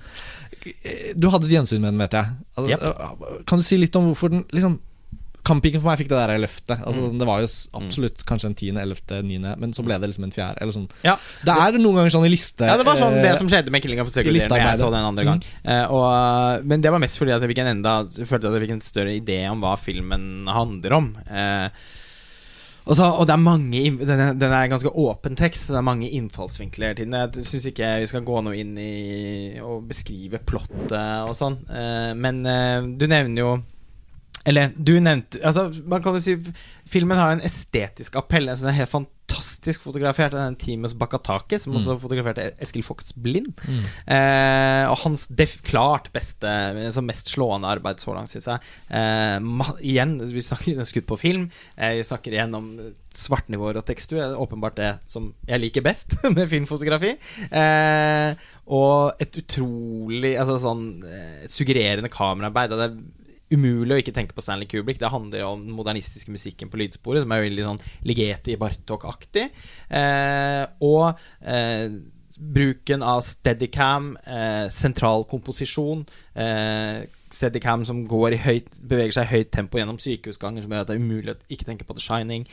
Du 1.17 1.29
hadde 1.31 1.47
et 1.49 1.55
gjensyn 1.59 1.81
med 1.83 1.93
den, 1.93 2.01
vet 2.01 2.17
jeg. 2.17 2.35
Altså, 2.57 2.71
Yep. 2.71 2.83
øh, 2.83 3.45
Kan 3.47 3.61
du 3.61 3.65
si 3.67 3.77
litt 3.77 3.97
om 3.97 4.11
hvorfor 4.11 4.31
den 4.33 4.45
liksom 4.53 4.81
Kamppiken 5.45 5.83
for 5.83 5.91
meg 5.91 5.99
fikk 6.01 6.09
det 6.09 6.17
der 6.17 6.39
løftet. 6.41 6.79
Altså, 6.89 7.11
Det 7.21 7.27
var 7.29 7.43
jo 7.43 7.49
absolutt 7.77 8.23
kanskje 8.25 8.49
en 8.49 8.55
tiende, 8.57 8.81
ellevte, 8.81 9.19
niende, 9.21 9.51
men 9.61 9.75
så 9.77 9.85
ble 9.85 9.99
det 10.01 10.09
liksom 10.09 10.25
en 10.25 10.33
fjerde. 10.33 10.57
Eller 10.65 10.73
sånn. 10.73 10.87
Ja. 11.05 11.19
Det 11.45 11.53
er 11.53 11.77
noen 11.77 11.99
ganger 12.01 12.15
sånn 12.15 12.25
i 12.25 12.31
liste 12.33 12.65
Ja, 12.65 12.79
det 12.81 12.87
var 12.89 12.97
sånn 12.97 13.19
det 13.21 13.35
eh, 13.35 13.37
som 13.37 13.51
skjedde 13.53 13.75
med 13.75 13.85
Killing 13.85 14.01
of 14.01 14.09
a 14.09 14.15
Circle' 14.15 14.33
jeg 14.33 14.79
så 14.81 14.89
den 14.89 15.05
andre 15.05 15.27
gang. 15.29 15.43
Eh, 15.61 15.85
og, 15.93 16.65
men 16.65 16.81
det 16.81 16.91
var 16.95 17.03
mest 17.03 17.21
fordi 17.21 17.37
at 17.37 17.45
jeg 17.45 17.53
fikk 17.53 17.61
en 17.61 17.73
enda 17.77 17.93
følte 18.09 18.49
at 18.49 18.57
jeg 18.57 18.65
fikk 18.65 18.75
en 18.79 18.81
større 18.89 19.13
idé 19.21 19.39
om 19.51 19.61
hva 19.61 19.75
filmen 19.77 20.49
handler 20.49 20.97
om. 20.97 21.13
Eh, 21.29 21.69
og, 22.85 22.97
så, 22.97 23.07
og 23.09 23.25
det 23.29 23.33
er 23.33 23.41
mange 23.41 23.83
den 24.05 24.21
er, 24.21 24.35
den 24.37 24.55
ganske 24.71 24.93
åpen 24.93 25.39
tekst, 25.39 25.67
så 25.67 25.75
det 25.75 25.81
er 25.81 25.87
mange 25.89 26.11
innfallsvinkler 26.13 26.97
til 26.99 27.09
den. 27.09 27.17
Jeg 27.17 27.47
syns 27.49 27.69
ikke 27.71 27.93
vi 28.03 28.09
skal 28.11 28.27
gå 28.27 28.43
noe 28.45 28.59
inn 28.61 28.75
i 28.77 29.61
og 29.65 29.87
beskrive 29.89 30.43
plottet 30.45 30.93
og 31.25 31.33
sånn. 31.39 31.63
Eh, 31.73 32.13
men 32.19 32.43
eh, 32.45 32.85
du 32.85 33.07
nevner 33.09 33.41
jo 33.41 33.55
eller 34.45 34.73
du 34.77 34.95
nevnte 35.01 35.41
altså, 35.45 35.71
Man 35.89 36.03
kan 36.05 36.17
jo 36.17 36.23
si 36.23 36.37
Filmen 36.91 37.19
har 37.19 37.33
en 37.33 37.45
estetisk 37.45 38.19
appell. 38.21 38.49
Altså, 38.51 38.67
den 38.67 38.75
er 38.75 38.83
helt 38.83 38.93
fantastisk 38.93 39.81
fotografert 39.81 40.35
av 40.37 40.53
team 40.53 40.83
Timus 40.85 40.93
Bakatake, 41.01 41.57
som 41.59 41.79
også 41.79 41.97
fotograferte 42.03 42.51
Eskil 42.63 42.85
Fox 42.85 43.15
blind. 43.17 43.55
Eh, 44.05 44.85
og 44.85 44.99
hans 45.01 45.25
def 45.33 45.57
klart 45.65 46.11
beste, 46.13 46.45
altså 46.45 47.01
mest 47.03 47.33
slående 47.33 47.71
arbeid 47.73 48.05
så 48.05 48.13
langt, 48.13 48.31
syns 48.35 48.51
jeg. 48.53 48.69
Eh, 48.93 49.65
igjen, 49.81 50.19
vi 50.21 50.45
snakker 50.45 50.75
den 50.75 50.85
er 50.85 50.91
skutt 50.93 51.09
på 51.09 51.19
film. 51.19 51.49
Eh, 51.79 51.97
vi 52.03 52.05
snakker 52.05 52.37
igjen 52.37 52.55
om 52.61 52.69
svartnivåer 53.17 53.81
og 53.81 53.89
tekstur. 53.89 54.21
Det 54.21 54.29
er 54.29 54.45
åpenbart 54.45 54.79
det 54.79 54.93
som 55.09 55.33
jeg 55.49 55.65
liker 55.65 55.89
best 55.89 56.19
med 56.37 56.45
filmfotografi. 56.53 57.17
Eh, 57.49 58.47
og 58.77 59.25
et 59.25 59.41
utrolig 59.41 60.37
altså 60.37 60.61
sånn 60.69 60.87
eh, 61.09 61.45
et 61.49 61.53
suggererende 61.53 62.13
kameraarbeid. 62.13 62.77
Og 62.77 62.83
det 62.85 62.93
er 62.93 63.24
umulig 63.55 63.97
å 63.97 64.01
ikke 64.03 64.15
tenke 64.17 64.37
på 64.37 64.45
Stanley 64.45 64.69
Kubrick. 64.71 65.01
Det 65.01 65.13
handler 65.13 65.43
jo 65.43 65.53
om 65.55 65.63
den 65.67 65.77
modernistiske 65.77 66.33
musikken 66.35 66.71
på 66.73 66.81
lydsporet, 66.81 67.25
som 67.25 67.35
er 67.35 67.47
veldig 67.47 67.69
sånn 67.69 67.83
Ligeti 68.09 68.59
Bartok-aktig. 68.61 69.49
Eh, 69.89 70.63
og 70.85 71.25
eh, 71.41 71.89
bruken 72.39 73.05
av 73.07 73.23
steadicam, 73.25 74.15
eh, 74.27 74.67
sentral 74.75 75.27
komposisjon 75.31 76.03
eh, 76.35 77.05
Steadicam 77.35 77.85
som 77.87 78.05
høyt, 78.07 78.69
beveger 78.79 79.17
seg 79.17 79.27
i 79.27 79.33
høyt 79.33 79.51
tempo 79.55 79.79
gjennom 79.79 79.99
sykehusganger, 79.99 80.63
som 80.63 80.71
gjør 80.71 80.85
at 80.85 80.91
det 80.91 80.97
er 80.97 81.03
umulig 81.03 81.35
å 81.35 81.39
ikke 81.51 81.67
tenke 81.67 81.87
på 81.87 81.97
The 81.97 82.05
Shining, 82.05 82.47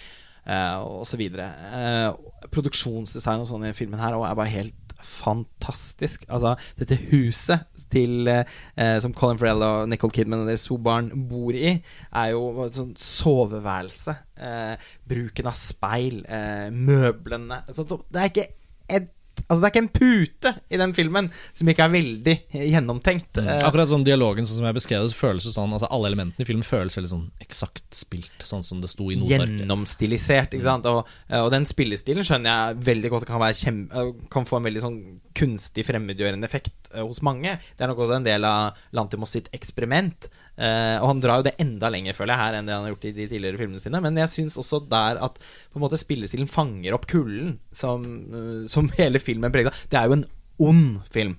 eh, 0.46 0.78
og 0.82 1.06
så 1.06 1.20
videre. 1.22 1.52
Eh, 1.78 2.48
produksjonsdesign 2.50 3.44
og 3.44 3.50
sånn 3.50 3.68
i 3.70 3.76
filmen 3.78 4.02
her 4.02 4.18
er 4.18 4.38
bare 4.38 4.54
helt 4.54 4.91
fantastisk. 5.06 6.26
Altså, 6.30 6.56
dette 6.80 6.98
huset 7.12 7.68
til 7.92 8.28
eh, 8.32 8.98
som 9.04 9.14
Colin 9.18 9.40
Farrell 9.42 9.66
og 9.66 9.90
Nicole 9.92 10.16
Kidman 10.16 10.44
og 10.44 10.52
deres 10.52 10.66
to 10.68 10.78
barn 10.82 11.12
bor 11.30 11.56
i, 11.58 11.78
er 12.12 12.34
jo 12.34 12.66
et 12.66 12.78
sånt 12.80 13.02
soveværelse. 13.02 14.18
Eh, 14.42 14.92
bruken 15.08 15.52
av 15.52 15.58
speil, 15.58 16.22
eh, 16.26 16.70
møblene 16.74 17.64
altså, 17.68 17.86
Det 17.86 18.22
er 18.22 18.32
ikke 18.32 18.48
et 18.92 19.12
Altså 19.48 19.60
Det 19.62 19.68
er 19.68 19.74
ikke 19.74 19.84
en 19.84 19.92
pute 19.96 20.54
i 20.72 20.80
den 20.82 20.94
filmen 20.98 21.30
som 21.52 21.72
ikke 21.72 21.88
er 21.88 21.94
veldig 21.96 22.36
gjennomtenkt. 22.52 23.42
Mm. 23.42 23.50
Akkurat 23.68 23.92
sånn 23.92 24.06
dialogen 24.08 24.48
sånn 24.48 24.62
som 24.62 24.70
jeg 24.70 24.78
beskrev 24.78 25.06
det, 25.08 25.18
føles 25.18 25.48
det 25.48 25.54
sånn 25.56 25.76
Altså 25.76 25.90
Alle 25.92 26.12
elementene 26.12 26.46
i 26.46 26.50
filmen 26.50 26.68
føles 26.68 26.98
veldig 26.98 27.12
sånn 27.12 27.26
eksakt 27.44 27.88
spilt, 27.96 28.46
sånn 28.48 28.66
som 28.66 28.82
det 28.84 28.92
sto 28.92 29.10
i 29.12 29.18
notearket. 29.20 29.62
gjennomstilisert. 29.62 30.56
Ikke 30.58 30.68
sant? 30.68 30.88
Og, 30.92 31.10
og 31.42 31.50
den 31.54 31.68
spillestilen 31.70 32.28
skjønner 32.28 32.52
jeg 32.52 32.82
veldig 32.92 33.14
godt 33.14 33.28
kan, 33.30 33.44
kjem, 33.58 33.84
eh, 33.92 34.14
kan 34.34 34.48
få 34.48 34.60
en 34.60 34.70
veldig 34.70 34.84
sånn 34.84 35.00
kunstig 35.42 35.86
fremmedgjørende 35.88 36.48
effekt 36.48 36.92
eh, 36.94 37.02
hos 37.02 37.22
mange. 37.26 37.58
Det 37.76 37.84
er 37.84 37.92
nok 37.92 38.04
også 38.06 38.20
en 38.20 38.28
del 38.28 38.46
av 38.48 38.80
Lantimos 38.96 39.34
sitt 39.34 39.50
eksperiment. 39.56 40.30
Eh, 40.56 40.98
og 41.00 41.08
han 41.10 41.24
drar 41.24 41.42
jo 41.42 41.48
det 41.50 41.56
enda 41.62 41.90
lenger, 41.94 42.18
føler 42.18 42.36
jeg, 42.36 42.44
her 42.44 42.58
enn 42.60 42.70
det 42.70 42.76
han 42.78 42.86
har 42.86 42.94
gjort 42.94 43.08
i 43.10 43.16
de 43.18 43.28
tidligere 43.32 43.62
filmene 43.62 43.82
sine. 43.84 44.04
Men 44.04 44.20
jeg 44.22 44.34
syns 44.34 44.60
også 44.62 44.84
der 44.92 45.22
at 45.26 45.42
på 45.42 45.80
en 45.80 45.86
måte 45.86 46.00
spillestilen 46.00 46.50
fanger 46.52 46.98
opp 46.98 47.10
kulden 47.12 47.58
som, 47.76 48.06
eh, 48.30 48.62
som 48.72 48.92
hele 49.00 49.24
filmen 49.24 49.54
preger 49.54 49.74
av. 49.74 49.84
Det 49.90 50.00
er 50.00 50.10
jo 50.10 50.20
en 50.20 50.28
ond 50.62 51.02
film. 51.12 51.38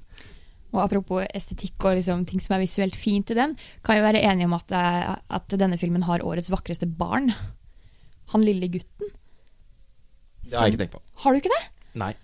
Og 0.72 0.80
apropos 0.80 1.26
estetikk 1.36 1.84
og 1.84 1.98
liksom 1.98 2.24
ting 2.26 2.40
som 2.40 2.56
er 2.56 2.62
visuelt 2.62 2.96
fint 2.96 3.28
i 3.30 3.36
den, 3.36 3.54
kan 3.84 3.98
jo 3.98 4.06
være 4.06 4.22
enige 4.24 4.48
om 4.48 4.56
at, 4.56 4.72
at 4.72 5.56
denne 5.60 5.76
filmen 5.76 6.06
har 6.08 6.24
årets 6.24 6.48
vakreste 6.50 6.88
barn. 6.88 7.28
Han 8.32 8.46
lille 8.46 8.70
gutten. 8.72 9.12
Det 10.42 10.56
har 10.56 10.66
jeg 10.66 10.74
ikke 10.74 10.86
tenkt 10.86 10.96
på. 10.96 11.02
Har 11.22 11.34
du 11.34 11.42
ikke 11.42 11.52
det? 11.52 11.62
Nei. 12.00 12.14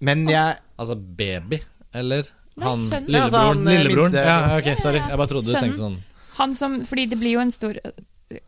Men 0.00 0.26
jeg 0.28 0.56
Altså 0.78 0.94
baby, 0.94 1.58
eller 1.94 2.22
Nei, 2.58 2.66
han 2.68 2.78
sønnen. 2.78 3.08
Ja, 3.10 3.24
altså, 3.24 3.38
lillebroren? 3.38 3.56
han, 3.56 3.68
eh, 3.68 3.82
lillebroren? 3.82 4.12
minste- 4.12 4.26
Ja, 4.26 4.58
ok, 4.58 4.78
sorry. 4.78 4.98
Jeg 4.98 5.16
bare 5.18 5.28
trodde 5.30 5.44
du 5.46 5.52
Sønnen. 5.52 5.62
tenkte 5.72 5.78
sånn 5.82 5.98
Han 6.38 6.54
som, 6.54 6.84
fordi 6.84 7.08
det 7.10 7.18
blir 7.18 7.32
jo 7.32 7.40
en 7.40 7.50
stor 7.50 7.74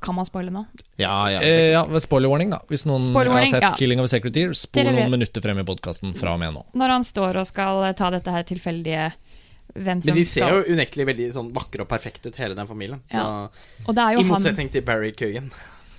Kan 0.02 0.14
man 0.14 0.26
spoile 0.26 0.50
nå? 0.52 0.66
Ja, 0.98 1.26
ja. 1.32 1.40
eh, 1.40 1.70
Ja, 1.72 1.84
spoiler 1.98 2.28
warning, 2.28 2.50
da. 2.50 2.58
Hvis 2.68 2.84
noen 2.86 3.00
har 3.14 3.44
sett 3.46 3.62
ja. 3.62 3.70
'Killing 3.72 3.98
of 3.98 4.04
a 4.04 4.08
Secretary', 4.18 4.54
spol 4.54 4.84
noen 4.84 5.10
minutter 5.10 5.40
frem 5.40 5.58
i 5.58 5.62
podkasten 5.64 6.14
fra 6.14 6.34
og 6.34 6.38
med 6.40 6.52
nå. 6.54 6.64
Når 6.74 6.88
han 6.88 7.02
står 7.02 7.36
og 7.40 7.46
skal 7.46 7.84
eh, 7.84 7.92
ta 7.94 8.10
dette 8.10 8.30
her 8.30 8.42
tilfeldige 8.42 9.12
hvem 9.74 10.02
som 10.02 10.10
Men 10.10 10.14
de 10.16 10.24
ser 10.24 10.42
skal 10.44 10.64
jo 10.64 10.74
unektelig 10.74 11.06
veldig 11.06 11.32
sånn 11.32 11.52
vakre 11.54 11.80
og 11.80 11.88
perfekte 11.88 12.26
ut, 12.28 12.36
hele 12.36 12.54
den 12.54 12.66
familien. 12.66 13.00
Så, 13.10 13.14
Ja. 13.16 13.48
Og 13.88 13.94
det 13.94 14.02
er, 14.04 14.20
I 14.20 14.24
motsetning 14.24 14.66
han, 14.68 14.68
til 14.68 14.82
Barry 14.82 15.12
Coogan. 15.12 15.50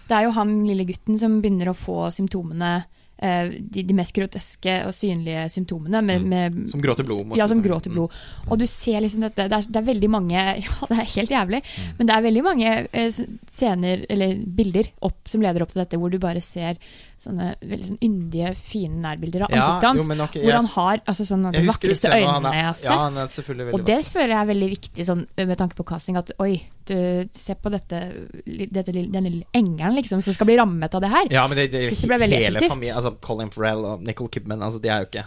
det 0.08 0.16
er 0.18 0.24
jo 0.26 0.32
han 0.32 0.64
lille 0.64 0.86
gutten 0.86 1.18
som 1.18 1.42
begynner 1.42 1.70
å 1.72 1.76
få 1.76 2.12
symptomene 2.14 2.86
de, 3.22 3.84
de 3.86 3.96
mest 3.96 4.16
groteske 4.16 4.80
og 4.88 4.96
synlige 4.98 5.44
symptomene. 5.54 6.02
Med, 6.02 6.24
med, 6.26 6.58
Som 6.72 6.82
gråter 6.82 7.06
blod. 7.06 7.36
Ja, 7.38 7.48
som 7.48 7.62
gråter 7.62 7.94
blod. 7.94 8.14
Og 8.48 8.58
du 8.58 8.66
ser 8.70 9.02
liksom 9.04 9.26
dette 9.28 9.46
Det 9.52 9.60
er, 9.60 9.68
det 9.70 9.82
er 9.82 9.88
veldig 9.92 10.10
mange 10.10 10.46
Ja, 10.66 10.90
det 10.90 10.98
er 10.98 11.12
helt 11.16 11.36
jævlig, 11.36 11.62
men 12.00 12.10
det 12.10 12.16
er 12.16 12.26
veldig 12.26 12.44
mange 12.46 12.74
eh, 12.88 13.22
scener, 13.52 14.06
eller 14.10 14.36
bilder, 14.46 14.90
opp, 15.06 15.20
som 15.30 15.44
leder 15.44 15.64
opp 15.64 15.74
til 15.74 15.84
dette, 15.84 16.00
hvor 16.02 16.12
du 16.12 16.20
bare 16.22 16.42
ser 16.44 16.80
sånne 17.22 17.48
veldig 17.62 17.86
sånn 17.92 18.00
yndige, 18.02 18.52
fine 18.58 18.98
nærbilder 19.04 19.44
av 19.46 19.52
Ja, 19.54 19.62
ansiktet 19.62 19.88
hans. 19.88 20.02
jo, 20.02 20.16
nok- 20.16 20.34
hvor 20.34 20.50
jeg- 20.50 20.58
han 20.58 20.66
har 20.74 20.98
altså, 21.06 21.26
sånn 21.30 21.52
de 21.52 21.62
vakreste 21.68 22.10
øynene 22.10 22.54
jeg 22.54 22.66
har 22.66 22.74
sett. 22.74 22.90
Ja, 22.90 23.72
Og 23.74 23.86
det 23.86 24.00
føler 24.10 24.28
jeg 24.34 24.42
er 24.42 24.50
veldig 24.54 24.70
viktig 24.72 25.06
sånn, 25.06 25.26
med 25.38 25.58
tanke 25.58 25.76
på 25.76 25.86
casting. 25.86 26.18
At 26.18 26.32
oi, 26.40 26.64
du, 26.86 27.30
se 27.32 27.54
på 27.56 27.70
dette, 27.72 28.02
dette 28.72 28.92
denne 28.92 29.30
lille 29.30 29.46
engelen 29.54 29.96
liksom, 29.96 30.22
som 30.24 30.34
skal 30.34 30.48
bli 30.48 30.58
rammet 30.58 30.94
av 30.96 31.02
det 31.02 31.10
her. 31.10 31.28
Ja, 31.30 31.48
men 31.48 31.58
det, 31.58 31.72
det, 31.72 31.84
Syns 31.92 32.02
det 32.02 32.08
ble 32.10 32.18
veldig 32.20 32.42
effektivt. 32.50 32.74
familien 32.74 32.96
Altså 32.98 33.16
Colin 33.22 33.50
Farrell 33.50 33.86
og 33.86 34.02
Nicole 34.04 34.30
Kidman 34.30 34.60
altså, 34.62 34.82
De 34.82 34.90
er 34.90 35.06
jo 35.06 35.10
ikke 35.12 35.26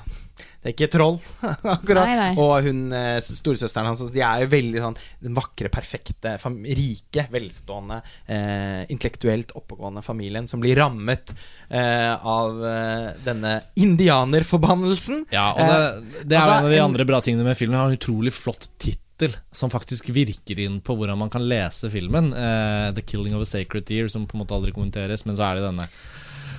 Det 0.65 0.70
er 0.70 0.75
ikke 0.78 0.89
troll, 0.94 1.18
akkurat. 1.75 2.07
Nei, 2.09 2.15
nei. 2.17 2.28
Og 2.41 2.65
hun 2.65 2.78
eh, 2.97 3.18
storesøsteren 3.20 3.91
hans 3.91 4.01
altså, 4.01 4.15
De 4.15 4.23
er 4.25 4.47
jo 4.47 4.49
veldig 4.55 4.81
sånn 4.81 4.97
den 5.26 5.34
vakre, 5.36 5.68
perfekte, 5.68 6.33
fam 6.41 6.57
rike, 6.65 7.26
velstående, 7.34 7.99
eh, 8.33 8.81
intellektuelt 8.94 9.52
oppegående 9.60 10.01
familien 10.07 10.49
som 10.49 10.65
blir 10.65 10.81
rammet 10.81 11.34
eh, 11.68 12.15
av 12.17 12.65
eh, 12.65 13.10
denne 13.28 13.59
indianerforbannelsen. 13.76 15.26
Ja, 15.34 15.51
og 15.52 15.68
det, 15.68 16.25
det 16.33 16.39
er 16.39 16.43
altså, 16.43 16.59
en 16.59 16.65
av 16.65 16.70
de 16.73 16.78
en- 16.81 16.89
andre 16.89 17.05
bra 17.12 17.20
tingene 17.25 17.44
med 17.47 17.59
filmen. 17.60 17.76
Den 17.76 17.83
har 17.84 17.93
en 17.93 17.99
utrolig 18.01 18.33
flott 18.33 18.70
titt 18.78 19.01
som 19.55 19.70
faktisk 19.70 20.09
virker 20.10 20.59
inn 20.59 20.81
på 20.83 20.97
hvordan 20.99 21.17
man 21.20 21.31
kan 21.31 21.44
lese 21.47 21.86
filmen. 21.93 22.33
Uh, 22.34 22.91
'The 22.93 23.05
Killing 23.07 23.36
of 23.36 23.44
a 23.44 23.47
Sacred 23.47 23.86
Deer', 23.86 24.09
som 24.10 24.26
på 24.26 24.34
en 24.34 24.43
måte 24.43 24.57
aldri 24.57 24.73
kommenteres, 24.75 25.23
men 25.25 25.36
så 25.39 25.47
er 25.47 25.60
det 25.60 25.68
denne 25.68 25.86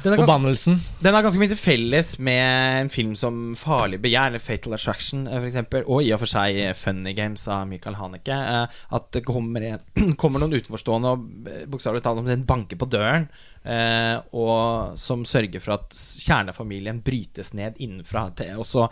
Den 0.05 0.19
Forbannelsen. 0.21 0.77
den 1.01 1.15
har 1.17 1.25
ganske 1.25 1.41
mye 1.41 1.49
til 1.49 1.57
felles 1.59 2.11
med 2.21 2.81
en 2.83 2.91
film 2.93 3.15
som 3.17 3.55
Farlig 3.57 3.97
begjær, 4.03 4.29
eller 4.29 4.43
Fatal 4.43 4.75
Attraction, 4.77 5.25
eh, 5.27 5.39
for 5.39 5.49
eksempel, 5.49 5.83
og 5.87 6.03
i 6.05 6.11
og 6.13 6.21
for 6.21 6.29
seg 6.29 6.59
eh, 6.61 6.75
Funny 6.77 7.15
Games 7.17 7.47
av 7.49 7.65
Michael 7.67 7.97
Haneke. 7.99 8.37
eh, 8.37 8.79
At 8.95 9.09
det 9.15 9.23
kommer, 9.25 9.65
kommer 10.21 10.43
noen 10.43 10.53
utenforstående 10.53 11.13
og 11.15 11.25
bokstavelig 11.73 12.03
talt 12.05 12.21
omtrent 12.21 12.47
banker 12.47 12.77
på 12.77 12.89
døren, 12.89 13.27
og 14.37 14.93
som 15.01 15.23
sørger 15.25 15.57
for 15.63 15.73
at 15.79 15.95
kjernefamilien 16.21 16.99
brytes 17.01 17.49
ned 17.57 17.79
innenfra. 17.81 18.27
Til, 18.37 18.59
også 18.61 18.83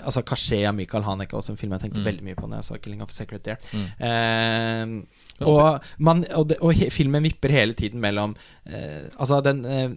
altså 0.00 0.22
Kasjé 0.24 0.62
av 0.64 0.72
Michael 0.78 1.04
Haneke, 1.04 1.36
også 1.36 1.52
en 1.52 1.60
film 1.60 1.74
jeg 1.76 1.82
tenkte 1.82 2.06
veldig 2.06 2.24
mye 2.24 2.38
på 2.38 2.48
når 2.48 2.62
jeg 2.62 2.68
så 2.70 2.78
'Killing 2.78 3.02
of 3.04 3.12
Secret 3.12 3.44
Dear'. 3.44 3.60
Mm. 3.76 3.84
Eh, 4.08 5.46
og, 5.46 5.84
man, 5.98 6.24
og, 6.32 6.48
det, 6.48 6.56
og 6.60 6.74
filmen 6.94 7.26
vipper 7.26 7.52
hele 7.52 7.74
tiden 7.76 8.00
mellom 8.00 8.36
eh, 8.66 9.10
Altså, 9.18 9.40
den 9.44 9.64
eh, 9.66 9.90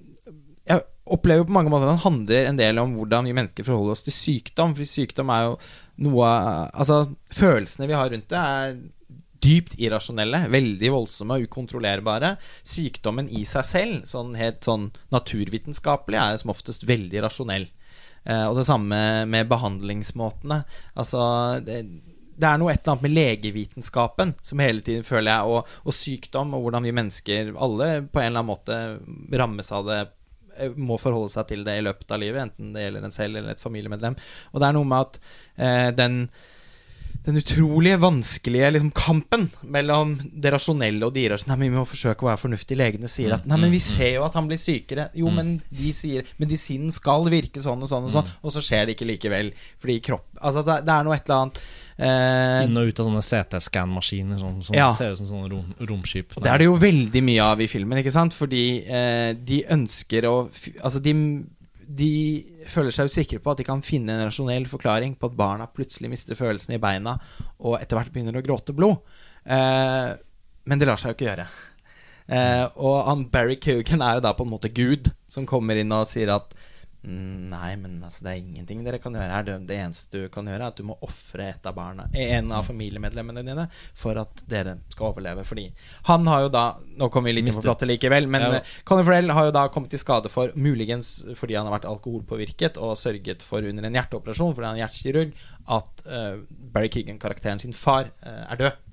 Jeg 0.68 0.84
opplever 1.08 1.48
på 1.48 1.56
mange 1.56 1.72
måter 1.72 1.88
at 1.88 1.96
den 1.96 2.04
handler 2.04 2.50
en 2.50 2.60
del 2.60 2.82
om 2.82 2.98
hvordan 2.98 3.30
vi 3.30 3.36
mennesker 3.38 3.68
forholder 3.68 3.96
oss 3.96 4.04
til 4.06 4.16
sykdom. 4.16 4.76
For 4.76 4.90
sykdom 4.90 5.32
er 5.34 5.48
jo 5.48 5.58
noe 6.08 6.30
Altså, 6.68 7.04
følelsene 7.34 7.88
vi 7.90 7.98
har 7.98 8.12
rundt 8.12 8.30
det, 8.34 8.44
er 8.44 8.78
dypt 9.44 9.78
irrasjonelle, 9.80 10.48
veldig 10.52 10.92
voldsomme 10.94 11.38
og 11.38 11.48
ukontrollerbare. 11.48 12.36
Sykdommen 12.66 13.30
i 13.30 13.46
seg 13.48 13.68
selv, 13.68 14.04
sånn 14.10 14.36
helt 14.40 14.66
sånn 14.66 14.90
naturvitenskapelig, 15.14 16.20
er 16.20 16.42
som 16.42 16.54
oftest 16.54 16.88
veldig 16.90 17.24
rasjonell. 17.28 17.68
Eh, 18.26 18.46
og 18.50 18.58
det 18.60 18.68
samme 18.68 19.00
med 19.30 19.50
behandlingsmåtene. 19.52 20.62
Altså 21.00 21.22
det, 21.64 21.84
det 22.38 22.50
er 22.50 22.60
noe 22.62 22.74
et 22.74 22.82
eller 22.82 22.96
annet 22.96 23.06
med 23.08 23.16
legevitenskapen 23.16 24.36
som 24.46 24.62
hele 24.62 24.84
tiden 24.86 25.06
føler 25.08 25.32
jeg, 25.32 25.54
og, 25.54 25.78
og 25.86 25.96
sykdom, 25.96 26.54
og 26.58 26.66
hvordan 26.66 26.86
vi 26.90 26.96
mennesker 26.98 27.54
alle 27.56 27.90
på 28.06 28.22
en 28.22 28.30
eller 28.30 28.44
annen 28.44 28.52
måte 28.52 29.38
rammes 29.42 29.74
av 29.74 29.88
det, 29.90 30.02
må 30.76 31.00
forholde 31.02 31.32
seg 31.34 31.50
til 31.52 31.66
det 31.68 31.80
i 31.80 31.86
løpet 31.86 32.14
av 32.14 32.22
livet, 32.22 32.44
enten 32.48 32.76
det 32.76 32.86
gjelder 32.86 33.08
en 33.08 33.16
selv 33.16 33.40
eller 33.40 33.56
et 33.56 33.64
familiemedlem. 33.64 34.20
Og 34.54 34.62
det 34.62 34.70
er 34.70 34.78
noe 34.78 34.92
med 34.92 35.08
at 35.08 35.20
eh, 35.58 35.90
den 35.98 36.22
den 37.28 37.42
utrolige 37.42 37.98
vanskelige 38.00 38.70
liksom, 38.72 38.92
kampen 38.96 39.50
mellom 39.68 40.14
det 40.32 40.54
rasjonelle 40.54 41.04
og 41.04 41.12
det 41.12 41.26
irrasjonelle. 41.26 41.66
Vi 41.66 41.76
må 41.76 41.84
forsøke 41.84 42.24
å 42.24 42.30
være 42.30 42.40
fornuftige. 42.40 42.80
Legene 42.80 43.10
sier 43.12 43.36
at 43.36 43.50
Nei, 43.50 43.58
men 43.60 43.74
vi 43.74 43.82
ser 43.84 44.14
jo 44.14 44.24
at 44.24 44.38
han 44.40 44.48
blir 44.48 44.62
sykere. 44.62 45.10
Jo, 45.18 45.28
men 45.36 45.58
de 45.68 45.92
sier 45.96 46.30
medisinen 46.40 46.94
skal 46.96 47.28
virke 47.32 47.60
sånn 47.64 47.84
og 47.84 47.92
sånn 47.92 48.08
og 48.08 48.14
sånn, 48.16 48.32
og 48.40 48.56
så 48.56 48.64
skjer 48.64 48.88
det 48.88 48.96
ikke 48.96 49.10
likevel. 49.12 49.52
Fordi 49.82 50.00
kropp 50.08 50.24
Altså, 50.38 50.62
det, 50.64 50.80
det 50.88 50.94
er 50.94 51.04
noe 51.04 51.18
et 51.18 51.28
eller 51.28 51.44
annet 51.44 51.62
eh, 51.98 52.64
Inn 52.66 52.78
og 52.78 52.88
ut 52.92 53.00
av 53.02 53.08
sånne 53.10 53.24
CT-scan-maskiner 53.26 54.40
som, 54.42 54.62
som 54.64 54.76
Ja. 54.78 54.92
ser 54.94 55.12
ut 55.14 55.18
som 55.22 55.28
sånne 55.32 55.50
rom, 55.52 55.74
romskip. 55.90 56.38
Og 56.38 56.44
Det 56.44 56.52
er 56.52 56.58
det 56.62 56.68
jo 56.70 56.78
veldig 56.82 57.24
mye 57.26 57.44
av 57.44 57.62
i 57.62 57.68
filmen, 57.68 57.98
ikke 58.02 58.14
sant? 58.14 58.34
Fordi 58.38 58.64
eh, 58.86 59.34
de 59.34 59.64
ønsker 59.78 60.28
å 60.30 60.36
Altså, 60.84 61.02
de, 61.02 61.14
de 61.88 62.12
føler 62.68 62.92
seg 62.92 63.08
jo 63.08 63.16
sikre 63.16 63.40
på 63.44 63.52
at 63.52 63.58
de 63.62 63.68
kan 63.68 63.82
finne 63.86 64.14
en 64.14 64.26
rasjonell 64.28 64.66
forklaring 64.70 65.16
på 65.18 65.30
at 65.32 65.38
barna 65.40 65.68
plutselig 65.72 66.10
mister 66.12 66.36
følelsen 66.36 66.76
i 66.76 66.82
beina 66.84 67.18
og 67.60 67.80
etter 67.82 67.98
hvert 67.98 68.12
begynner 68.14 68.38
å 68.38 68.46
gråte 68.46 68.76
blod. 68.78 69.00
Eh, 69.46 70.14
men 70.68 70.80
det 70.82 70.88
lar 70.90 71.00
seg 71.00 71.14
jo 71.14 71.18
ikke 71.18 71.30
gjøre. 71.32 71.48
Eh, 72.28 72.66
og 72.84 73.06
han 73.08 73.22
Barry 73.32 73.56
Coogan 73.56 74.02
er 74.04 74.18
jo 74.18 74.26
da 74.26 74.34
på 74.36 74.44
en 74.44 74.52
måte 74.52 74.68
Gud, 74.76 75.08
som 75.32 75.46
kommer 75.48 75.80
inn 75.80 75.94
og 75.96 76.08
sier 76.12 76.28
at 76.36 76.52
«Mm, 76.52 76.67
Nei, 77.08 77.76
men 77.80 78.02
altså, 78.04 78.26
det 78.26 78.32
er 78.34 78.40
ingenting 78.42 78.82
dere 78.84 78.98
kan 79.00 79.16
gjøre 79.16 79.32
her. 79.32 79.46
Det, 79.48 79.54
det 79.70 79.78
eneste 79.80 80.24
du 80.26 80.32
kan 80.34 80.48
gjøre, 80.50 80.60
er 80.60 80.74
at 80.74 80.80
du 80.80 80.84
må 80.90 80.98
ofre 81.06 81.46
barna 81.76 82.08
En 82.12 82.52
av 82.52 82.66
familiemedlemmene 82.68 83.44
dine 83.48 83.68
for 83.96 84.20
at 84.20 84.42
dere 84.50 84.74
skal 84.92 85.14
overleve. 85.14 85.46
Fordi 85.48 85.70
han 86.10 86.28
har 86.28 86.46
jo 86.48 86.50
da 86.52 86.66
Nå 86.98 87.08
kommer 87.14 87.30
vi 87.32 87.38
litt 87.38 87.48
inn 87.48 87.56
på 87.56 87.64
plottet 87.64 87.88
likevel, 87.92 88.28
men 88.28 88.42
Ja. 88.42 88.50
eh, 88.58 88.74
Colin 88.84 89.06
Farrell 89.08 89.32
har 89.32 89.46
jo 89.48 89.54
da 89.56 89.68
kommet 89.72 89.94
i 89.94 90.00
skade 90.02 90.30
for, 90.34 90.52
muligens 90.56 91.14
fordi 91.38 91.56
han 91.56 91.68
har 91.70 91.78
vært 91.78 91.88
alkoholpåvirket 91.88 92.80
og 92.82 92.98
sørget 92.98 93.44
for 93.46 93.64
under 93.64 93.86
en 93.88 93.94
hjerteoperasjon 94.00 94.56
fordi 94.58 94.68
han 94.68 94.76
er 94.80 94.84
hjertekirurg, 94.88 95.32
at 95.78 96.04
uh, 96.08 96.40
Barry 96.74 96.90
Keegan-karakteren 96.90 97.60
sin 97.62 97.74
far 97.76 98.10
uh, 98.26 98.44
er 98.52 98.60
død. 98.62 98.84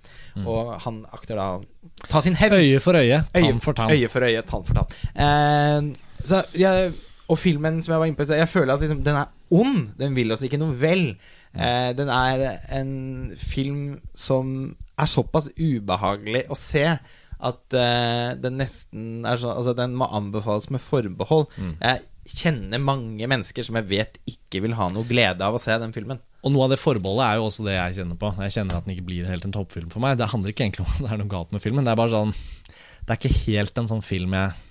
Og 0.45 0.75
han 0.85 1.01
akter 1.15 1.39
da 1.39 1.49
å 1.57 1.65
ta 2.11 2.21
sin 2.21 2.35
hevn. 2.39 2.59
Øye 2.61 2.81
for 2.83 2.99
øye, 2.99 3.23
tann 3.33 3.45
Øye- 3.49 3.61
for 3.63 3.73
tann. 3.79 3.91
Øye 3.95 4.09
for 4.13 4.27
øye, 4.27 4.43
tann 4.43 4.65
for 4.67 4.75
tann. 4.75 4.95
Uh, 5.17 5.95
så 6.27 6.43
jeg, 6.59 6.93
og 7.31 7.41
filmen 7.41 7.81
som 7.83 7.95
jeg 7.95 8.03
var 8.03 8.11
inne 8.11 8.19
på 8.19 8.27
Jeg 8.37 8.51
føler 8.53 8.75
at 8.75 8.83
liksom, 8.85 9.03
den 9.05 9.17
er 9.17 9.31
ond. 9.55 9.91
Den 9.99 10.17
vil 10.17 10.33
oss 10.35 10.45
ikke 10.45 10.61
noe 10.61 10.77
vel. 10.77 11.15
Eh, 11.55 11.91
den 11.97 12.11
er 12.13 12.47
en 12.75 12.95
film 13.41 14.01
som 14.13 14.75
er 14.95 15.11
såpass 15.11 15.49
ubehagelig 15.57 16.45
å 16.53 16.59
se 16.59 16.85
at 17.45 17.77
eh, 17.77 18.35
den 18.41 18.59
nesten 18.61 19.25
er 19.27 19.41
sånn 19.41 19.57
Altså, 19.57 19.75
den 19.77 19.97
må 19.99 20.09
anbefales 20.13 20.69
med 20.73 20.83
forbehold. 20.85 21.49
Jeg 21.81 22.05
kjenner 22.25 22.81
mange 22.81 23.27
mennesker 23.29 23.67
som 23.67 23.77
jeg 23.77 23.89
vet 23.91 24.21
ikke 24.31 24.63
vil 24.65 24.77
ha 24.79 24.87
noe 24.93 25.05
glede 25.09 25.45
av 25.45 25.57
å 25.57 25.61
se 25.61 25.75
den 25.81 25.93
filmen. 25.97 26.21
Og 26.45 26.53
noe 26.53 26.67
av 26.67 26.73
det 26.73 26.81
forbeholdet 26.81 27.25
er 27.27 27.41
jo 27.41 27.49
også 27.49 27.67
det 27.67 27.75
jeg 27.77 27.99
kjenner 28.01 28.21
på. 28.21 28.31
Jeg 28.47 28.55
kjenner 28.59 28.79
at 28.79 28.87
den 28.87 28.95
ikke 28.97 29.09
blir 29.11 29.29
helt 29.29 29.45
en 29.49 29.57
toppfilm 29.57 29.91
for 29.93 30.05
meg. 30.05 30.17
Det 30.21 30.31
handler 30.33 30.53
ikke 30.53 30.65
egentlig 30.69 30.87
om 30.87 30.93
at 30.93 31.03
det 31.05 31.11
er 31.13 31.21
noe 31.21 31.33
galt 31.35 31.53
med 31.57 31.65
filmen. 31.65 31.85
Det 31.85 31.93
er 31.93 32.01
bare 32.01 32.15
sånn 32.15 32.37
Det 33.05 33.13
er 33.13 33.21
ikke 33.21 33.43
helt 33.45 33.81
en 33.81 33.91
sånn 33.93 34.05
film 34.05 34.37
jeg 34.37 34.64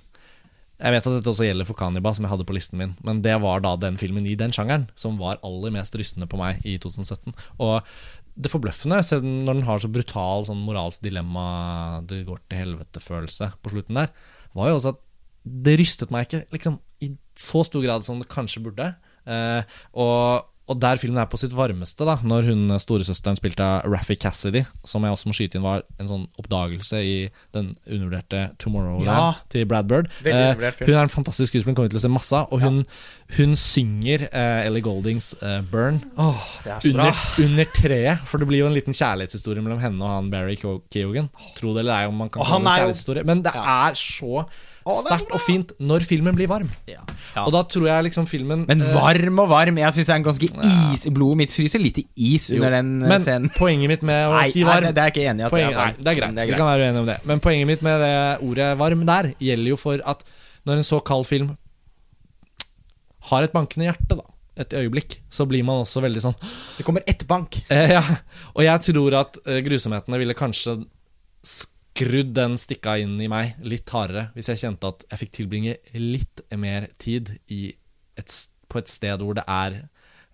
Jeg 0.84 0.92
vet 0.92 1.06
at 1.08 1.16
dette 1.16 1.32
også 1.32 1.46
gjelder 1.48 1.68
for 1.68 1.80
Kaniba, 1.80 2.12
som 2.12 2.26
jeg 2.26 2.34
hadde 2.34 2.46
på 2.48 2.56
listen 2.58 2.82
min, 2.82 2.92
men 3.08 3.22
det 3.24 3.38
var 3.40 3.64
da 3.64 3.78
den 3.80 3.96
filmen 4.02 4.26
i 4.28 4.36
den 4.40 4.52
sjangeren 4.52 4.90
som 5.00 5.16
var 5.22 5.40
aller 5.48 5.72
mest 5.72 5.96
rystende 5.96 6.28
på 6.28 6.40
meg 6.42 6.60
i 6.68 6.76
2017. 6.84 7.32
Og 7.64 7.78
det 8.34 8.52
forbløffende, 8.52 9.00
selv 9.06 9.24
når 9.24 9.60
den 9.60 9.66
har 9.68 9.80
så 9.80 9.92
brutal 9.94 10.44
sånn 10.48 10.64
moralsk 10.66 11.06
dilemma, 11.06 12.02
det 12.10 12.26
går 12.28 12.42
til 12.50 12.64
helvete-følelse 12.66 13.54
på 13.64 13.74
slutten 13.76 14.02
der, 14.02 14.12
var 14.58 14.72
jo 14.72 14.80
også 14.80 14.96
at 14.96 15.04
det 15.44 15.78
rystet 15.80 16.12
meg 16.14 16.28
ikke 16.28 16.44
liksom, 16.56 16.80
i 17.04 17.14
så 17.40 17.64
stor 17.68 17.84
grad 17.84 18.06
som 18.06 18.20
det 18.22 18.32
kanskje 18.32 18.64
burde. 18.66 18.90
Eh, 19.24 19.78
og, 20.00 20.50
og 20.72 20.78
der 20.80 20.96
filmen 20.96 21.20
er 21.20 21.26
på 21.28 21.36
sitt 21.38 21.52
varmeste, 21.52 22.06
da 22.08 22.14
når 22.24 22.46
hun 22.48 22.62
storesøsteren 22.80 23.36
spilte 23.36 23.66
av 23.66 23.84
Raffi 23.92 24.16
Cassidy, 24.16 24.62
som 24.88 25.04
jeg 25.04 25.12
også 25.12 25.28
må 25.28 25.36
skyte 25.36 25.58
inn 25.60 25.66
var 25.66 25.82
en 26.00 26.08
sånn 26.08 26.24
oppdagelse 26.40 27.02
i 27.04 27.16
den 27.52 27.74
undervurderte 27.84 28.46
Tomorrowland 28.64 29.10
Ja. 29.12 29.34
til 29.52 29.66
Brad 29.68 29.90
Bird. 29.92 30.08
Eh, 30.24 30.54
hun 30.56 30.96
er 30.96 31.02
en 31.04 31.10
fantastisk 31.12 31.52
skuespiller, 31.52 31.76
kommer 31.76 31.92
til 31.92 32.00
å 32.00 32.06
se 32.06 32.12
masse. 32.14 32.40
Og 32.56 32.62
hun, 32.64 32.86
hun 33.38 33.56
synger 33.60 34.28
eh, 34.32 34.66
Ellie 34.68 34.82
Goldings 34.86 35.34
eh, 35.42 35.60
'Burn' 35.68 36.00
bra. 36.16 36.80
under, 36.86 37.12
under 37.44 37.66
treet. 37.76 38.24
For 38.30 38.38
det 38.40 38.48
blir 38.48 38.64
jo 38.64 38.68
en 38.72 38.78
liten 38.78 38.94
kjærlighetshistorie 38.96 39.62
mellom 39.62 39.80
henne 39.84 40.00
og 40.02 40.10
han 40.16 40.32
Barry 40.32 40.56
Keoghan. 40.56 41.28
Tro 41.60 41.74
det 41.76 41.84
eller 41.84 42.00
ei 42.06 42.08
om 42.08 42.16
man 42.24 42.30
kan 42.30 42.40
kalle 42.42 42.64
det 42.64 42.72
en 42.72 42.78
kjærlighetshistorie. 42.80 43.26
Men 43.28 43.44
det 43.44 43.52
Ja. 43.54 43.62
det 43.64 43.92
er 43.92 44.00
så 44.00 44.46
sterkt 44.84 45.32
og 45.32 45.42
fint 45.42 45.72
når 45.80 46.04
filmen 46.04 46.36
blir 46.36 46.48
varm. 46.52 46.68
Ja. 46.90 47.00
Og 47.46 47.52
da 47.56 47.62
tror 47.64 47.88
jeg 47.88 48.04
liksom 48.10 48.28
filmen 48.28 48.66
Men 48.68 48.82
eh, 48.84 48.94
varm 48.94 49.40
og 49.40 49.48
varm. 49.50 49.78
Jeg 49.80 49.94
syns 49.96 50.10
det 50.10 50.14
er 50.14 50.20
en 50.20 50.26
ganske 50.28 50.50
is 50.94 51.06
Blodet 51.14 51.38
mitt 51.38 51.54
fryser 51.56 51.80
litt 51.80 51.98
i 52.02 52.06
is 52.36 52.50
jo. 52.52 52.58
under 52.60 52.76
den 52.78 52.92
eh, 53.04 53.08
Men 53.14 53.20
scenen. 53.24 53.50
poenget 53.56 53.88
mitt 53.94 54.04
med 54.04 54.28
å 54.28 54.36
Nei, 54.36 54.50
si 54.52 54.64
nei, 54.64 54.70
varm 54.74 54.94
det 54.94 55.04
er 55.06 55.14
ikke 55.14 55.26
enig 55.32 55.42
i. 55.42 55.46
at 55.48 55.52
Poenget, 55.56 55.74
det 55.74 55.80
er 55.80 55.86
nei, 55.86 56.04
det 56.04 56.12
er 56.12 56.20
greit. 56.20 56.34
Men 56.36 56.48
Vi 56.52 56.60
kan 56.60 56.68
være 56.74 56.84
uenige 56.88 57.00
om 57.06 57.10
det. 57.14 57.18
Men 57.32 57.40
poenget 57.40 57.68
mitt 57.72 57.82
med 57.88 58.00
det 58.04 58.14
ordet 58.50 58.70
'varm' 58.78 59.06
der 59.08 59.34
gjelder 59.40 59.70
jo 59.70 59.78
for 59.78 60.04
at 60.06 60.24
når 60.66 60.78
en 60.84 60.84
så 60.92 61.00
kald 61.04 61.26
film 61.28 61.56
har 63.32 63.44
et 63.44 63.54
bankende 63.56 63.88
hjerte, 63.88 64.16
da, 64.20 64.24
et 64.60 64.74
øyeblikk, 64.78 65.18
så 65.32 65.46
blir 65.50 65.64
man 65.64 65.82
også 65.84 66.02
veldig 66.04 66.22
sånn 66.22 66.36
Det 66.78 66.84
kommer 66.86 67.02
ett 67.08 67.26
bank. 67.28 67.58
eh, 67.70 67.92
Ja. 67.96 68.04
Og 68.56 68.64
jeg 68.64 68.82
tror 68.94 69.14
at 69.20 69.38
eh, 69.48 69.62
grusomhetene 69.66 70.20
ville 70.20 70.34
kanskje 70.38 70.84
skrudd 71.94 72.34
den 72.34 72.56
stikka 72.58 72.96
inn 73.04 73.20
i 73.22 73.30
meg 73.30 73.60
litt 73.62 73.90
hardere 73.94 74.32
hvis 74.34 74.50
jeg 74.50 74.64
kjente 74.64 74.90
at 74.90 75.04
jeg 75.12 75.22
fikk 75.22 75.34
tilbringe 75.38 75.76
litt 76.00 76.42
mer 76.58 76.88
tid 77.02 77.36
i 77.54 77.68
et, 78.18 78.38
på 78.70 78.82
et 78.82 78.90
sted 78.90 79.22
hvor 79.22 79.38
det 79.38 79.46
er 79.46 79.84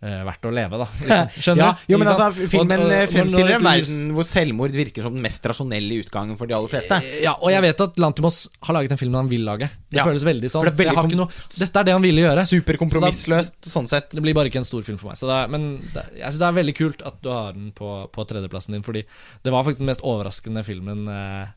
eh, 0.02 0.24
verdt 0.28 0.46
å 0.48 0.52
leve, 0.54 0.78
da. 0.80 0.86
Skjønner 1.36 1.64
Ja, 1.64 1.72
du? 1.76 1.94
jo, 1.94 1.98
men 2.00 2.08
altså, 2.08 2.48
filmen 2.50 2.80
Og- 2.80 2.86
og- 2.86 2.92
eh, 2.96 3.06
fremstiller 3.12 3.56
en 3.58 3.64
verden 3.68 4.12
hvor 4.16 4.24
selvmord 4.28 4.72
virker 4.72 5.02
som 5.06 5.14
den 5.18 5.24
mest 5.26 5.44
rasjonelle 5.46 6.00
utgangen 6.04 6.38
for 6.40 6.48
de 6.48 6.56
aller 6.56 6.72
fleste. 6.72 7.02
Ja, 7.24 7.34
og 7.40 7.52
jeg 7.52 7.62
vet 7.68 7.82
at 7.88 8.00
Lantimos 8.00 8.48
har 8.64 8.74
laget 8.80 8.92
en 8.96 9.02
film 9.02 9.14
han 9.20 9.28
vil 9.32 9.44
lage. 9.48 9.70
Det 9.90 9.98
Ja. 10.00 10.06
føles 10.06 10.24
veldig 10.24 10.50
sånn. 10.54 10.64
Det 10.76 10.88
er 10.88 10.94
så 10.94 11.16
noe, 11.16 11.28
dette 11.60 11.76
er 11.80 11.84
det 11.84 11.94
han 11.94 12.02
ville 12.02 12.22
gjøre. 12.22 12.46
Superkompromissløst 12.48 13.62
sånn 13.70 13.88
sett. 13.90 14.10
Det 14.12 14.22
blir 14.24 14.34
bare 14.38 14.50
ikke 14.50 14.62
en 14.62 14.68
stor 14.68 14.82
film 14.86 14.98
for 14.98 15.10
meg. 15.12 15.18
Så 15.20 15.28
det 15.30 15.36
er, 15.44 15.48
men 15.52 15.80
det, 15.94 16.04
jeg 16.18 16.26
synes 16.32 16.40
det 16.40 16.48
er 16.50 16.58
veldig 16.64 16.76
kult 16.78 17.02
at 17.06 17.22
du 17.22 17.30
har 17.30 17.54
den 17.54 17.72
på, 17.76 17.94
på 18.12 18.26
tredjeplassen 18.30 18.74
din, 18.78 18.84
fordi 18.86 19.04
det 19.44 19.52
var 19.52 19.64
faktisk 19.64 19.80
den 19.84 19.90
mest 19.92 20.02
overraskende 20.06 20.64
filmen 20.66 21.08
eh, 21.10 21.48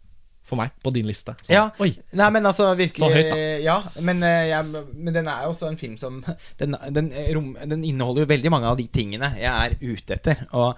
for 0.52 0.60
meg 0.60 0.72
på 0.84 0.92
din 0.94 1.08
liste. 1.08 1.34
Så, 1.40 1.52
Ja. 1.52 1.66
Oi. 1.82 1.90
Nei, 2.18 2.30
men 2.36 2.48
altså 2.48 2.70
virkelig 2.78 3.02
Så 3.02 3.10
høyt, 3.12 3.30
da. 3.32 3.42
Ja, 3.64 3.78
men, 4.04 4.22
ja, 4.22 4.62
men 4.62 5.14
den 5.14 5.30
er 5.32 5.46
jo 5.46 5.54
også 5.54 5.70
en 5.72 5.80
film 5.80 5.96
som 6.00 6.20
den, 6.60 6.76
den, 6.92 7.12
eh, 7.12 7.32
rom, 7.36 7.54
den 7.56 7.86
inneholder 7.88 8.26
jo 8.26 8.32
veldig 8.34 8.52
mange 8.52 8.72
av 8.72 8.80
de 8.80 8.88
tingene 8.92 9.34
jeg 9.40 9.52
er 9.52 9.78
ute 9.80 10.18
etter. 10.18 10.44
Og 10.52 10.76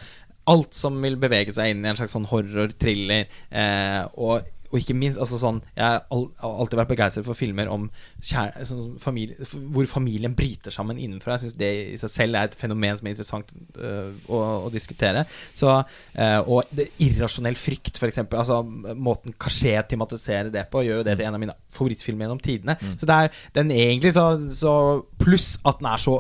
alt 0.51 0.77
som 0.77 0.99
vil 1.03 1.17
bevege 1.21 1.55
seg 1.57 1.73
inn 1.73 1.85
i 1.85 1.91
en 1.91 1.99
slags 1.99 2.13
sånn 2.15 2.29
horror-thriller, 2.29 3.31
eh, 3.51 4.03
og, 4.21 4.45
og 4.75 4.81
ikke 4.81 4.97
minst 4.99 5.21
altså 5.23 5.39
sånn, 5.39 5.61
Jeg 5.77 5.87
har 5.87 6.25
alltid 6.43 6.79
vært 6.81 6.91
begeistret 6.91 7.27
for 7.27 7.39
filmer 7.39 7.69
om 7.71 7.87
kjær, 8.19 8.57
sånn, 8.67 8.97
familie, 8.99 9.47
hvor 9.71 9.87
familien 9.87 10.35
bryter 10.35 10.75
sammen 10.75 10.99
innenfra. 10.99 11.37
Jeg 11.37 11.45
syns 11.45 11.59
det 11.61 11.71
i 11.93 12.01
seg 12.01 12.11
selv 12.11 12.41
er 12.41 12.51
et 12.51 12.59
fenomen 12.59 12.99
som 12.99 13.07
er 13.07 13.15
interessant 13.15 13.55
øh, 13.79 14.11
å, 14.27 14.41
å 14.67 14.73
diskutere. 14.75 15.23
Så, 15.55 15.71
øh, 15.71 16.41
og 16.43 16.75
det, 16.75 16.89
irrasjonell 17.07 17.59
frykt, 17.59 18.03
f.eks. 18.03 18.25
Altså, 18.27 18.61
måten 18.99 19.39
Kasché 19.39 19.77
tematiserer 19.89 20.51
det 20.55 20.67
på, 20.73 20.83
gjør 20.83 21.05
jo 21.05 21.07
det 21.07 21.19
til 21.21 21.29
en 21.29 21.39
av 21.39 21.45
mine 21.45 21.57
favorittfilmer 21.75 22.27
gjennom 22.27 22.43
tidene. 22.43 22.79
Så 22.99 23.07
det 23.07 23.21
er 23.21 23.43
den 23.55 23.71
egentlig 23.75 24.15
så, 24.17 24.33
så 24.51 24.75
Pluss 25.23 25.55
at 25.63 25.79
den 25.79 25.93
er 25.93 26.03
så 26.03 26.19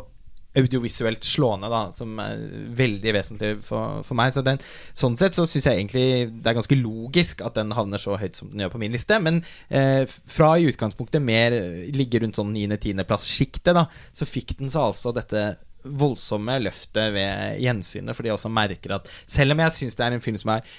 audiovisuelt 0.57 1.26
slående, 1.26 1.68
da, 1.73 1.83
som 1.92 2.16
er 2.23 2.41
veldig 2.78 3.15
vesentlig 3.18 3.52
for, 3.66 4.00
for 4.07 4.18
meg. 4.18 4.33
Så 4.36 4.44
den, 4.47 4.62
sånn 4.97 5.18
sett 5.20 5.36
så 5.36 5.44
syns 5.49 5.68
jeg 5.68 5.83
egentlig 5.83 6.07
det 6.31 6.52
er 6.52 6.58
ganske 6.60 6.78
logisk 6.78 7.44
at 7.44 7.58
den 7.58 7.74
havner 7.76 8.00
så 8.00 8.16
høyt 8.20 8.39
som 8.39 8.52
den 8.52 8.65
gjør 8.65 8.74
på 8.76 8.83
min 8.84 8.94
liste. 8.94 9.18
Men 9.20 9.42
eh, 9.68 10.07
fra 10.08 10.55
i 10.57 10.70
utgangspunktet 10.70 11.24
mer 11.24 11.58
ligger 11.92 12.15
ligge 12.15 12.23
rundt 12.24 12.39
sånn 12.39 12.52
9.-10.-plass-sjiktet, 12.55 13.74
da, 13.76 13.86
så 14.15 14.28
fikk 14.28 14.58
den 14.60 14.73
seg 14.73 14.89
altså 14.91 15.15
dette 15.15 15.44
voldsomme 15.84 16.57
løftet 16.65 17.12
ved 17.12 17.60
gjensynet, 17.60 18.16
fordi 18.16 18.31
jeg 18.31 18.39
også 18.39 18.52
merker 18.52 18.97
at 18.97 19.08
selv 19.26 19.52
om 19.52 19.62
jeg 19.65 19.78
syns 19.78 19.99
det 19.99 20.07
er 20.07 20.16
en 20.16 20.24
film 20.24 20.41
som 20.41 20.58
er 20.58 20.76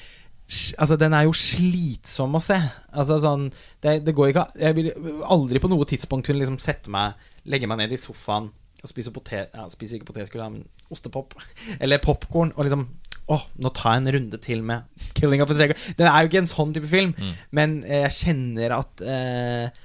Altså, 0.78 0.94
den 0.94 1.10
er 1.18 1.24
jo 1.26 1.32
slitsom 1.34 2.36
å 2.38 2.40
se. 2.44 2.54
Altså, 2.94 3.16
sånn 3.18 3.48
Det, 3.82 3.96
det 4.06 4.14
går 4.14 4.28
ikke 4.30 4.44
Jeg 4.62 4.76
vil 4.78 4.92
aldri 5.26 5.58
på 5.58 5.72
noe 5.72 5.88
tidspunkt 5.90 6.28
kunne 6.28 6.44
liksom 6.44 6.60
sette 6.62 6.92
meg 6.94 7.18
Legge 7.50 7.66
meg 7.66 7.80
ned 7.80 7.96
i 7.96 7.98
sofaen 7.98 8.52
og 8.84 8.92
spiser, 8.92 9.14
potet... 9.16 9.50
Ja, 9.56 9.66
spiser 9.72 10.00
ikke 10.00 10.12
potetgull, 10.12 10.46
men 10.52 10.92
ostepop. 10.94 11.36
Eller 11.82 12.04
popkorn. 12.04 12.54
Og 12.56 12.68
liksom 12.68 12.88
Å, 13.26 13.40
nå 13.58 13.72
tar 13.74 13.96
jeg 13.96 14.04
en 14.04 14.12
runde 14.14 14.38
til 14.38 14.60
med 14.62 14.86
'Killing 15.18 15.42
of 15.42 15.50
a 15.50 15.56
Sacred'. 15.58 15.82
Den 15.98 16.06
er 16.06 16.22
jo 16.22 16.30
ikke 16.30 16.44
en 16.44 16.52
sånn 16.52 16.76
type 16.76 16.90
film, 16.92 17.16
men 17.50 17.80
eh, 17.88 18.04
jeg 18.04 18.14
kjenner 18.20 18.76
at 18.76 19.02
eh, 19.02 19.80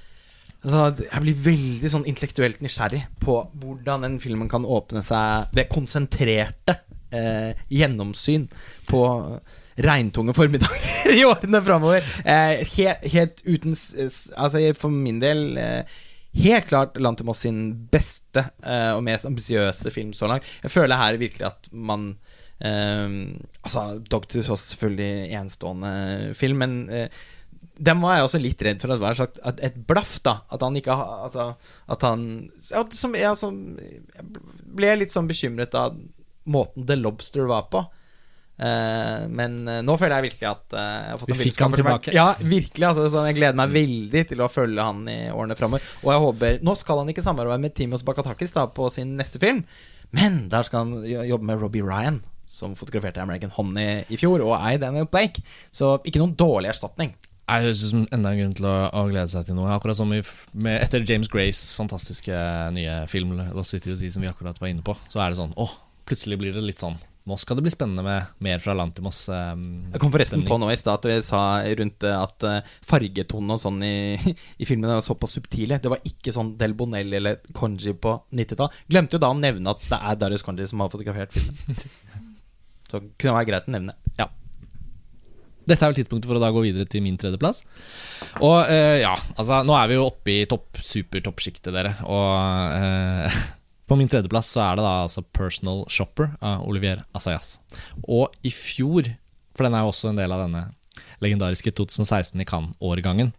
altså, 0.61 1.07
Jeg 1.07 1.23
blir 1.23 1.39
veldig 1.47 1.89
sånn 1.89 2.05
intellektuelt 2.11 2.61
nysgjerrig 2.61 3.01
på 3.23 3.39
hvordan 3.63 4.05
den 4.05 4.19
filmen 4.21 4.51
kan 4.51 4.61
åpne 4.61 5.01
seg 5.01 5.49
ved 5.57 5.71
konsentrerte 5.73 6.77
eh, 7.09 7.57
gjennomsyn 7.73 8.45
på 8.89 9.01
regntunge 9.81 10.35
formiddager 10.37 11.15
i 11.17 11.25
årene 11.25 11.61
framover. 11.65 12.05
Eh, 12.21 12.61
helt, 12.75 13.09
helt 13.13 13.43
uten 13.47 13.73
Altså, 14.37 14.61
for 14.77 14.93
min 14.93 15.21
del 15.23 15.57
eh, 15.57 15.99
Helt 16.33 16.69
klart 16.69 16.95
Lantimos 17.01 17.41
sin 17.43 17.59
beste 17.91 18.45
eh, 18.63 18.91
og 18.95 19.03
mest 19.03 19.27
ambisiøse 19.27 19.91
film 19.91 20.13
så 20.15 20.29
langt. 20.31 20.47
Jeg 20.63 20.71
føler 20.71 20.99
her 20.99 21.19
virkelig 21.19 21.47
at 21.49 21.67
man 21.71 22.13
eh, 22.63 23.07
Altså, 23.65 23.83
Dogtus 24.07 24.49
var 24.49 24.61
selvfølgelig 24.61 25.33
enestående 25.35 25.93
film, 26.39 26.63
men 26.63 26.77
eh, 26.89 27.21
den 27.81 28.01
var 28.01 28.17
jeg 28.17 28.27
også 28.27 28.41
litt 28.41 28.61
redd 28.65 28.81
for 28.83 28.93
at 28.93 29.01
var 29.01 29.17
slags- 29.17 29.41
at 29.47 29.59
et 29.65 29.77
blaff, 29.89 30.19
da. 30.23 30.37
At 30.53 30.63
han 30.63 30.77
ikke 30.77 30.95
Altså, 30.95 31.51
at 31.89 32.01
han 32.05 32.25
ja, 32.69 32.83
som, 32.95 33.15
ja, 33.17 33.35
som, 33.35 33.57
Jeg 33.79 34.27
ble 34.77 34.95
litt 35.01 35.13
sånn 35.13 35.29
bekymret 35.29 35.75
av 35.77 35.97
måten 36.51 36.87
The 36.89 36.97
Lobster 36.97 37.45
var 37.49 37.67
på. 37.73 37.83
Eh, 38.61 39.27
men 39.33 39.61
eh, 39.65 39.79
nå 39.85 39.95
føler 39.97 40.19
jeg 40.19 40.27
virkelig 40.27 40.47
at 40.51 40.75
eh, 40.77 40.89
jeg 41.01 41.13
har 41.13 41.21
fått 41.21 41.31
Vi 41.31 41.35
en 41.35 41.41
fikk 41.41 41.61
han 41.63 41.77
tilbake. 41.77 42.13
Ja, 42.15 42.27
virkelig. 42.39 42.85
Altså, 42.91 43.07
sånn, 43.09 43.29
jeg 43.31 43.39
gleder 43.39 43.57
meg 43.57 43.73
veldig 43.73 44.25
til 44.33 44.43
å 44.43 44.49
følge 44.51 44.85
han 44.85 45.07
i 45.09 45.21
årene 45.33 45.57
framover. 45.57 45.87
Og 46.03 46.11
jeg 46.13 46.25
håper 46.25 46.59
Nå 46.67 46.75
skal 46.77 47.01
han 47.01 47.09
ikke 47.13 47.25
samarbeide 47.25 47.63
med 47.63 47.75
Timos 47.77 48.05
Bakatakis 48.05 48.53
da, 48.57 48.67
på 48.69 48.91
sin 48.93 49.15
neste 49.17 49.41
film, 49.41 49.63
men 50.13 50.45
der 50.51 50.67
skal 50.67 50.85
han 50.85 51.07
jobbe 51.07 51.47
med 51.47 51.61
Robbie 51.63 51.85
Ryan, 51.85 52.19
som 52.49 52.75
fotograferte 52.77 53.23
American 53.23 53.53
Honey 53.55 54.03
i 54.11 54.19
fjor, 54.19 54.43
og 54.45 54.53
I. 54.59 54.77
Daniel 54.81 55.09
Blake. 55.09 55.43
Så 55.73 55.95
ikke 56.05 56.21
noen 56.21 56.37
dårlig 56.37 56.73
erstatning. 56.73 57.15
Jeg 57.51 57.65
høres 57.65 57.81
ut 57.83 57.91
som 57.91 58.03
enda 58.15 58.31
en 58.31 58.39
grunn 58.39 58.53
til 58.55 58.67
å, 58.69 58.75
å 58.95 59.07
glede 59.09 59.31
seg 59.31 59.47
til 59.47 59.57
noe. 59.57 59.71
Akkurat 59.73 59.97
som 59.97 60.11
i, 60.15 60.21
med, 60.53 60.77
etter 60.83 61.03
James 61.07 61.31
Grays 61.31 61.71
fantastiske 61.75 62.35
nye 62.75 63.01
film 63.11 63.33
Lost 63.55 63.73
City 63.73 63.91
of 63.91 63.99
Sea, 63.99 64.13
som 64.13 64.23
vi 64.23 64.29
akkurat 64.29 64.59
var 64.61 64.69
inne 64.71 64.85
på, 64.85 64.95
så 65.11 65.23
er 65.23 65.31
det 65.31 65.41
sånn 65.41 65.55
åh, 65.59 65.73
plutselig 66.07 66.37
blir 66.39 66.55
det 66.55 66.63
litt 66.63 66.83
sånn 66.83 66.99
Nå 67.29 67.35
skal 67.37 67.59
det 67.59 67.63
bli 67.67 67.71
spennende 67.73 68.01
med 68.01 68.31
mer 68.41 68.61
fra 68.63 68.73
Lantimos. 68.73 69.19
Eh, 69.29 69.51
Jeg 69.93 70.01
kom 70.01 70.13
forresten 70.13 70.41
på 70.47 70.57
nå 70.57 70.71
i 70.73 70.77
stad 70.79 70.97
at 70.97 71.05
vi 71.05 71.17
sa 71.21 71.41
rundt 71.77 72.07
at 72.09 72.45
uh, 72.49 72.71
fargetonen 72.87 73.53
og 73.53 73.61
sånn 73.61 73.77
i, 73.85 73.93
i 74.61 74.67
filmen 74.67 74.89
er 74.89 75.03
såpass 75.05 75.37
subtile. 75.37 75.77
Det 75.83 75.91
var 75.93 76.01
ikke 76.07 76.33
sånn 76.33 76.55
Del 76.57 76.73
Bonelli 76.77 77.19
eller 77.19 77.37
Konji 77.53 77.93
på 77.93 78.15
90-tall. 78.33 78.73
Glemte 78.89 79.19
jo 79.19 79.21
da 79.21 79.29
å 79.29 79.37
nevne 79.37 79.75
at 79.75 79.85
det 79.85 80.01
er 80.01 80.19
Darius 80.23 80.45
Konji 80.47 80.65
som 80.71 80.81
har 80.81 80.89
fotografert 80.93 81.37
filmen. 81.37 81.81
Så 82.91 82.99
kunne 82.99 83.29
det 83.29 83.37
være 83.37 83.49
greit 83.53 83.69
å 83.69 83.75
nevne. 83.77 83.93
Ja. 84.17 84.27
Dette 85.61 85.85
er 85.85 85.91
vel 85.91 86.01
tidspunktet 86.01 86.27
for 86.27 86.39
å 86.39 86.41
da 86.41 86.49
gå 86.51 86.63
videre 86.65 86.89
til 86.89 87.03
min 87.05 87.15
tredjeplass. 87.21 87.61
Og 88.41 88.57
eh, 88.65 88.97
ja, 89.03 89.13
altså 89.37 89.61
nå 89.63 89.75
er 89.77 89.91
vi 89.91 89.97
jo 89.99 90.07
oppe 90.09 90.33
i 90.33 90.45
topp, 90.49 90.81
supertoppsjiktet, 90.83 91.69
dere. 91.71 91.93
Og 92.09 92.75
eh, 92.81 93.41
på 93.91 93.97
min 93.99 94.07
tredjeplass 94.11 94.53
så 94.55 94.63
er 94.69 94.79
det 94.79 94.85
da 94.87 94.93
altså 95.05 95.23
Personal 95.35 95.83
Shopper 95.91 96.31
av 96.39 96.63
Olivier 96.71 97.03
Assayas. 97.17 97.57
Og 98.07 98.31
i 98.47 98.53
fjor, 98.55 99.11
for 99.57 99.67
den 99.67 99.75
er 99.75 99.83
jo 99.85 99.91
også 99.91 100.13
en 100.13 100.21
del 100.21 100.31
av 100.31 100.45
denne 100.45 100.63
legendariske 101.21 101.73
2016 101.77 102.39
i 102.41 102.47
Cannes-årgangen. 102.49 103.33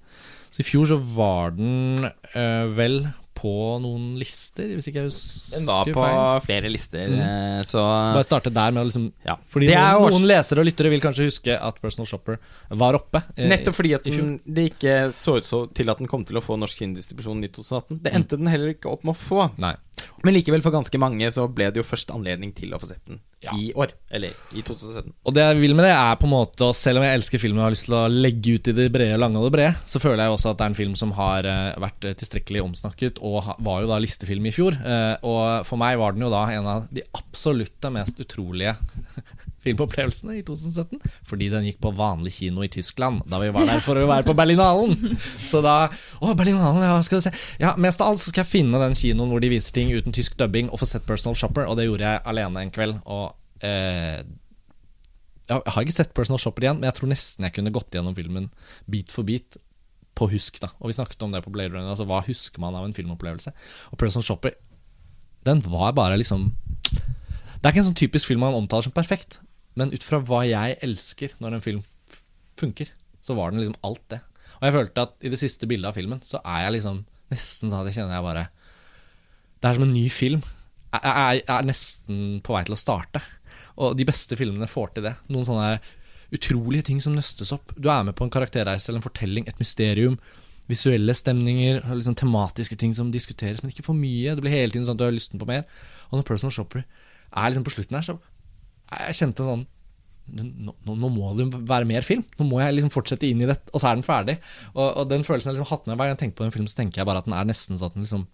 Så 0.52 0.60
i 0.62 0.68
fjor 0.68 0.86
så 0.92 1.00
var 1.16 1.54
den 1.56 2.04
øh, 2.04 2.68
vel 2.76 3.00
på 3.42 3.50
noen 3.82 4.12
lister, 4.20 4.68
hvis 4.76 4.86
ikke 4.86 5.00
jeg 5.00 5.08
husker 5.08 5.56
feil. 5.56 5.56
Den 5.56 5.66
var 5.66 5.88
på 5.88 6.02
feil. 6.04 6.42
flere 6.44 6.68
lister, 6.70 7.08
Mm. 7.10 7.22
eh, 7.24 7.62
så 7.66 7.80
Bare 8.14 8.22
starte 8.28 8.52
der 8.54 8.70
med 8.76 8.84
å 8.84 8.86
liksom 8.86 9.08
ja. 9.26 9.34
fordi 9.50 9.70
noen, 9.72 10.12
noen 10.14 10.28
lesere 10.30 10.62
og 10.62 10.68
lyttere 10.68 10.92
vil 10.92 11.00
kanskje 11.02 11.26
huske 11.26 11.56
at 11.58 11.80
Personal 11.82 12.06
Shopper 12.06 12.38
var 12.70 12.94
oppe. 13.00 13.24
eh, 13.34 13.48
Nettopp 13.50 13.74
fordi 13.80 13.94
at 13.96 14.04
den, 14.06 14.36
det 14.46 14.68
ikke 14.76 14.94
så 15.16 15.38
ut 15.40 15.48
så 15.48 15.64
til 15.74 15.90
at 15.90 15.98
den 15.98 16.06
kom 16.12 16.22
til 16.28 16.38
å 16.38 16.44
få 16.44 16.54
norsk 16.60 16.84
kinodistribusjon 16.84 17.42
i 17.42 17.50
2018. 17.50 17.98
Det 18.04 18.14
endte 18.14 18.38
den 18.38 18.46
heller 18.52 18.76
ikke 18.76 18.92
opp 18.92 19.02
med 19.08 19.16
å 19.16 19.18
få. 19.18 19.48
Nei. 19.58 19.74
Men 20.24 20.34
likevel, 20.36 20.62
for 20.64 20.74
ganske 20.74 20.98
mange 21.02 21.28
så 21.34 21.44
ble 21.50 21.70
det 21.72 21.80
jo 21.82 21.86
først 21.86 22.10
anledning 22.14 22.52
til 22.56 22.72
å 22.74 22.78
få 22.82 22.88
sett 22.92 23.02
den 23.08 23.20
Ja. 23.42 23.50
i 23.58 23.72
år. 23.74 23.90
Eller 24.10 24.36
i 24.54 24.62
2017. 24.62 25.12
Og 25.26 25.34
det 25.34 25.42
jeg 25.42 25.60
vil 25.60 25.74
med 25.74 25.84
det, 25.88 25.92
er 25.96 26.14
på 26.20 26.28
en 26.28 26.34
måte 26.34 26.62
og 26.68 26.76
Selv 26.78 27.00
om 27.00 27.04
jeg 27.06 27.18
elsker 27.18 27.40
filmen 27.42 27.58
og 27.58 27.64
har 27.66 27.74
lyst 27.74 27.88
til 27.88 27.96
å 27.98 28.04
legge 28.08 28.54
ut 28.54 28.68
i 28.70 28.74
det 28.76 28.86
brede, 28.94 29.18
lange 29.18 29.40
og 29.40 29.48
det 29.48 29.54
brede, 29.56 29.74
så 29.86 29.98
føler 30.02 30.22
jeg 30.24 30.34
også 30.36 30.52
at 30.52 30.58
det 30.60 30.64
er 30.64 30.70
en 30.72 30.78
film 30.78 30.94
som 30.96 31.12
har 31.18 31.44
eh, 31.50 31.80
vært 31.82 32.04
eh, 32.06 32.14
tilstrekkelig 32.14 32.62
omsnakket, 32.62 33.18
og 33.22 33.50
var 33.58 33.82
jo 33.82 33.90
da 33.90 33.98
listefilm 33.98 34.46
i 34.46 34.54
fjor. 34.54 34.78
Eh, 34.78 35.16
og 35.26 35.66
for 35.66 35.76
meg 35.82 35.98
var 35.98 36.12
den 36.14 36.22
jo 36.22 36.30
da 36.30 36.44
en 36.54 36.66
av 36.66 36.86
de 36.92 37.02
absolutte 37.18 37.90
mest 37.90 38.20
utrolige 38.22 38.76
filmopplevelsene 39.64 40.36
i 40.38 40.42
2017. 40.46 41.00
Fordi 41.28 41.48
den 41.52 41.68
gikk 41.68 41.80
på 41.84 41.92
vanlig 41.96 42.34
kino 42.40 42.64
i 42.66 42.70
Tyskland, 42.72 43.22
da 43.30 43.40
vi 43.42 43.50
var 43.54 43.68
der 43.68 43.82
for 43.84 43.98
å 43.98 44.08
være 44.10 44.26
på 44.26 44.36
Berlinalen. 44.38 45.16
Så 45.50 45.62
da 45.64 45.76
Å, 45.88 46.34
Berlinalen, 46.38 46.82
ja, 46.84 46.98
skal 47.06 47.22
du 47.22 47.26
se. 47.28 47.34
Ja, 47.62 47.74
Mest 47.80 48.02
av 48.02 48.12
alt 48.12 48.22
så 48.22 48.30
skal 48.32 48.44
jeg 48.44 48.52
finne 48.52 48.82
den 48.82 48.98
kinoen 48.98 49.32
hvor 49.32 49.42
de 49.42 49.50
viser 49.52 49.74
ting 49.76 49.92
uten 49.94 50.14
tysk 50.14 50.38
dubbing, 50.40 50.70
og 50.70 50.82
få 50.82 50.88
sett 50.88 51.08
Personal 51.08 51.38
Shopper, 51.38 51.66
og 51.68 51.78
det 51.78 51.88
gjorde 51.88 52.08
jeg 52.08 52.24
alene 52.32 52.62
en 52.62 52.72
kveld. 52.74 53.00
Og 53.06 53.32
eh, 53.64 54.22
jeg 55.50 55.74
har 55.74 55.84
ikke 55.84 55.98
sett 55.98 56.14
Personal 56.16 56.40
Shopper 56.42 56.66
igjen, 56.66 56.80
men 56.80 56.88
jeg 56.90 56.98
tror 56.98 57.10
nesten 57.12 57.46
jeg 57.46 57.54
kunne 57.56 57.74
gått 57.74 57.94
gjennom 57.94 58.16
filmen 58.16 58.48
bit 58.90 59.12
for 59.12 59.26
bit 59.26 59.58
på 60.18 60.28
husk. 60.32 60.60
da 60.62 60.70
Og 60.80 60.90
vi 60.90 60.96
snakket 60.96 61.22
om 61.24 61.32
det 61.32 61.42
på 61.44 61.52
Blade 61.52 61.74
Runner. 61.74 61.90
Altså 61.92 62.06
Hva 62.08 62.22
husker 62.26 62.62
man 62.62 62.76
av 62.78 62.86
en 62.86 62.94
filmopplevelse? 62.96 63.52
Og 63.92 63.98
Personal 64.00 64.26
Shopper, 64.26 64.56
den 65.46 65.62
var 65.66 65.94
bare 65.96 66.18
liksom 66.20 66.52
Det 66.92 67.64
er 67.64 67.72
ikke 67.72 67.82
en 67.82 67.90
sånn 67.90 67.98
typisk 67.98 68.30
film 68.30 68.44
man 68.44 68.54
omtaler 68.58 68.86
som 68.86 68.94
perfekt, 68.94 69.40
men 69.78 69.92
ut 69.94 70.04
fra 70.04 70.20
hva 70.20 70.42
jeg 70.46 70.78
elsker 70.84 71.36
når 71.40 71.56
en 71.56 71.64
film 71.64 71.82
funker, 72.60 72.90
så 73.22 73.36
var 73.38 73.52
den 73.52 73.62
liksom 73.62 73.78
alt 73.86 74.04
det. 74.12 74.20
Og 74.58 74.66
jeg 74.66 74.76
følte 74.76 75.06
at 75.06 75.14
i 75.24 75.32
det 75.32 75.40
siste 75.40 75.68
bildet 75.70 75.90
av 75.90 75.96
filmen, 75.98 76.20
så 76.26 76.40
er 76.42 76.66
jeg 76.66 76.76
liksom 76.76 77.02
nesten 77.32 77.70
sånn 77.70 77.80
at 77.80 77.88
jeg 77.88 78.00
kjenner 78.00 78.18
jeg 78.18 78.26
bare 78.26 78.44
Det 79.62 79.70
er 79.70 79.78
som 79.78 79.86
en 79.86 79.94
ny 79.94 80.04
film. 80.12 80.42
Jeg, 80.92 81.00
jeg, 81.06 81.40
jeg 81.40 81.54
er 81.56 81.66
nesten 81.66 82.20
på 82.44 82.54
vei 82.54 82.62
til 82.68 82.76
å 82.76 82.80
starte. 82.80 83.22
Og 83.80 83.96
de 83.96 84.06
beste 84.06 84.36
filmene 84.38 84.68
får 84.70 84.94
til 84.96 85.06
det. 85.08 85.14
Noen 85.32 85.46
sånne 85.48 85.72
utrolige 86.32 86.88
ting 86.88 87.00
som 87.04 87.16
nøstes 87.16 87.52
opp. 87.54 87.74
Du 87.76 87.88
er 87.92 88.04
med 88.06 88.16
på 88.18 88.26
en 88.26 88.32
karakterreise 88.32 88.90
eller 88.90 89.02
en 89.02 89.06
fortelling, 89.06 89.46
et 89.48 89.60
mysterium. 89.60 90.18
Visuelle 90.70 91.14
stemninger, 91.16 91.82
liksom 91.90 92.16
tematiske 92.18 92.78
ting 92.80 92.94
som 92.96 93.10
diskuteres, 93.12 93.62
men 93.62 93.72
ikke 93.72 93.86
for 93.86 93.98
mye. 93.98 94.34
Det 94.34 94.44
blir 94.44 94.54
hele 94.54 94.72
tiden 94.72 94.86
sånn 94.86 94.96
at 94.96 95.02
du 95.02 95.06
har 95.08 95.14
lysten 95.14 95.42
på 95.42 95.48
mer. 95.48 95.66
Og 96.10 96.18
når 96.20 96.28
Personal 96.28 96.54
Shopper 96.54 96.84
er 96.84 97.50
liksom 97.50 97.66
på 97.66 97.74
slutten 97.74 97.98
her, 97.98 98.06
så 98.06 98.18
jeg 98.98 99.18
kjente 99.20 99.46
sånn 99.46 99.66
nå, 100.32 100.72
nå, 100.86 101.08
må 101.10 101.32
det 101.36 101.48
være 101.68 101.88
mer 101.88 102.06
film. 102.06 102.22
Nå 102.38 102.46
må 102.48 102.60
jeg 102.62 102.76
liksom 102.76 102.92
fortsette 102.94 103.26
inn 103.28 103.42
i 103.42 103.48
det, 103.50 103.58
og 103.72 103.82
så 103.82 103.90
er 103.90 103.98
den 103.98 104.06
ferdig. 104.06 104.36
Og, 104.72 104.86
og 104.86 105.08
den 105.10 105.26
følelsen 105.26 105.50
jeg 105.50 105.58
liksom 105.58 105.70
hatt 105.72 105.88
med 105.88 105.98
hver 105.98 106.08
gang 106.08 106.14
jeg 106.14 106.22
tenker 106.22 106.38
på 106.38 106.46
den 106.46 106.54
film, 106.54 106.68
så 106.70 106.78
tenker 106.78 107.02
jeg 107.02 107.08
bare 107.08 107.22
at 107.22 107.28
den 107.28 107.36
er 107.36 107.48
nesten 107.48 107.78
sånn 107.78 107.90
at 107.90 107.98
den 107.98 108.06
liksom 108.06 108.28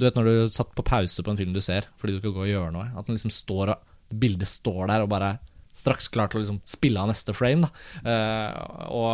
Du 0.00 0.06
vet 0.06 0.16
når 0.16 0.28
du 0.28 0.52
satt 0.54 0.74
på 0.76 0.84
pause 0.86 1.24
på 1.24 1.32
en 1.32 1.40
film 1.40 1.54
du 1.56 1.60
ser 1.64 1.88
fordi 2.00 2.14
du 2.14 2.20
skal 2.22 2.34
gå 2.36 2.44
og 2.46 2.52
gjøre 2.52 2.74
noe, 2.76 2.86
at 2.96 3.08
den 3.08 3.16
liksom 3.18 3.32
står 3.34 3.74
og 3.74 3.88
bildet 4.20 4.48
står 4.48 4.88
der 4.90 5.04
og 5.04 5.10
bare 5.12 5.34
er 5.34 5.40
straks 5.80 6.08
klar 6.12 6.30
til 6.30 6.40
å 6.40 6.42
liksom 6.42 6.60
spille 6.68 7.00
av 7.00 7.08
neste 7.10 7.32
frame. 7.36 7.68
Eh, 8.02 8.56
og, 8.90 9.12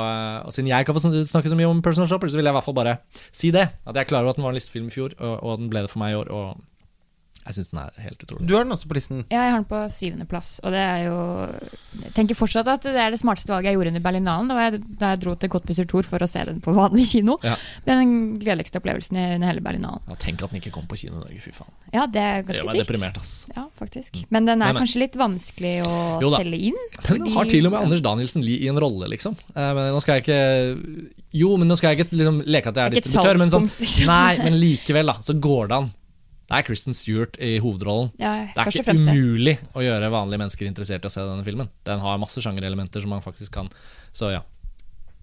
og 0.49 0.55
siden 0.55 0.71
jeg 0.71 0.83
ikke 0.83 0.95
har 0.95 0.99
fått 0.99 1.29
snakke 1.31 1.53
så 1.53 1.59
mye 1.59 1.69
om 1.69 1.83
Personal 1.85 2.09
Shopper, 2.11 2.31
så 2.33 2.39
vil 2.39 2.49
jeg 2.49 2.55
i 2.55 2.57
hvert 2.57 2.67
fall 2.67 2.79
bare 2.79 2.97
si 3.29 3.53
det. 3.55 3.67
At 3.85 3.93
jeg 3.93 4.07
er 4.07 4.09
klar 4.09 4.25
over 4.25 4.33
at 4.33 4.41
den 4.41 4.47
var 4.47 4.55
en 4.55 4.59
listefilm 4.59 4.89
i 4.89 4.95
fjor, 4.95 5.15
og, 5.21 5.35
og 5.37 5.61
den 5.61 5.69
ble 5.73 5.85
det 5.85 5.93
for 5.93 6.03
meg 6.03 6.15
i 6.15 6.19
år. 6.19 6.33
Og 6.33 6.65
Jeg 7.47 7.55
syns 7.57 7.71
den 7.71 7.79
er 7.83 7.99
helt 8.03 8.23
utrolig. 8.25 8.47
Du 8.49 8.55
har 8.57 8.65
den 8.67 8.75
også 8.75 8.89
på 8.91 8.97
listen. 8.99 9.21
Ja, 9.31 9.45
jeg 9.47 9.53
har 9.55 9.61
den 9.61 9.69
på 9.71 9.81
syvendeplass, 9.95 10.57
og 10.67 10.75
det 10.75 10.81
er 10.83 11.05
jo 11.07 11.17
Jeg 12.03 12.13
tenker 12.17 12.39
fortsatt 12.39 12.67
at 12.73 12.83
det 12.87 12.99
er 12.99 13.13
det 13.15 13.21
smarteste 13.23 13.53
valget 13.53 13.71
jeg 13.71 13.79
gjorde 13.79 13.93
under 13.95 14.05
Berlinalen. 14.05 14.51
Da, 14.51 14.57
jeg, 14.67 14.81
da 15.01 15.13
jeg 15.15 15.23
dro 15.23 15.35
til 15.39 15.53
Cottbusser 15.53 15.87
Tour 15.89 16.07
for 16.09 16.25
å 16.25 16.29
se 16.31 16.43
den 16.49 16.59
på 16.65 16.75
vanlig 16.77 17.07
kino. 17.13 17.37
Ja. 17.47 17.55
Det 17.87 17.95
er 17.95 18.01
den 18.03 18.17
gledeligste 18.43 18.81
opplevelsen 18.83 19.21
under 19.23 19.51
hele 19.53 19.63
Berlinalen. 19.65 20.03
Ja, 20.11 20.19
tenk 20.27 20.43
at 20.43 20.51
den 20.53 20.61
ikke 20.61 20.75
kom 20.75 20.89
på 20.91 20.99
kino 20.99 21.21
i 21.21 21.23
Norge, 21.23 21.41
fy 21.45 21.55
faen. 21.55 21.71
Ja, 21.95 22.07
det 22.11 22.23
er 22.23 22.43
ganske 22.43 22.57
sykt. 22.57 22.63
Det 22.63 22.67
var 22.67 22.75
sykt. 22.77 22.85
deprimert, 22.91 23.21
ass. 23.23 23.33
Ja, 23.55 23.67
faktisk. 23.79 24.19
Men 24.35 24.49
den 24.51 24.63
er 24.63 24.73
Men- 24.73 24.83
kanskje 24.83 25.05
litt 25.05 25.15
vanskelig 25.21 25.75
å 25.87 25.93
Jo 26.25 26.33
selge 26.35 26.59
inn. 26.73 26.81
Fordi... 27.07 27.21
den 27.23 27.37
har 27.37 27.53
til 27.55 27.71
og 27.71 27.77
med 27.77 27.87
Anders 27.87 28.03
Danielsen 28.03 28.43
Lie 28.47 28.67
i 28.67 28.73
en 28.73 28.81
rolle, 28.83 29.07
liksom. 29.15 29.37
Eh, 29.55 29.71
men 29.79 29.93
nå 29.95 30.03
skal 30.03 30.19
jeg 30.19 30.27
ikke 30.27 30.41
Jo, 31.37 31.55
men 31.61 31.69
nå 31.71 31.77
skal 31.79 31.93
jeg 31.95 32.01
ikke 32.07 32.17
liksom 32.19 32.43
leke 32.47 32.73
at 32.73 32.81
jeg 32.81 32.91
er 32.91 32.97
Det 32.97 33.01
er 33.01 33.07
distributør, 33.07 33.39
men 33.45 33.53
sånn 33.55 33.71
liksom. 33.79 34.11
Nei, 34.11 34.35
men 34.43 34.59
likevel, 34.65 35.13
da, 35.15 35.17
så 35.23 35.37
går 35.39 35.71
det 35.71 35.79
an. 35.83 35.89
Det 36.47 36.55
er 36.55 36.67
Kristen 36.67 36.95
Stewart 36.95 37.39
i 37.43 37.57
hovedrollen. 37.63 38.13
Ja, 38.23 38.35
Det 38.55 38.63
er 38.63 38.83
ikke 38.83 38.95
umulig 38.95 39.57
å 39.75 39.83
gjøre 39.83 40.13
vanlige 40.15 40.43
mennesker 40.45 40.69
interessert 40.69 41.07
i 41.07 41.11
å 41.11 41.13
se 41.13 41.25
denne 41.27 41.47
filmen. 41.47 41.71
Den 41.87 42.03
har 42.03 42.21
masse 42.23 42.43
sjangerelementer 42.43 43.03
som 43.03 43.11
man 43.17 43.25
faktisk 43.25 43.55
kan 43.57 43.73
Så 44.15 44.31
ja. 44.31 44.45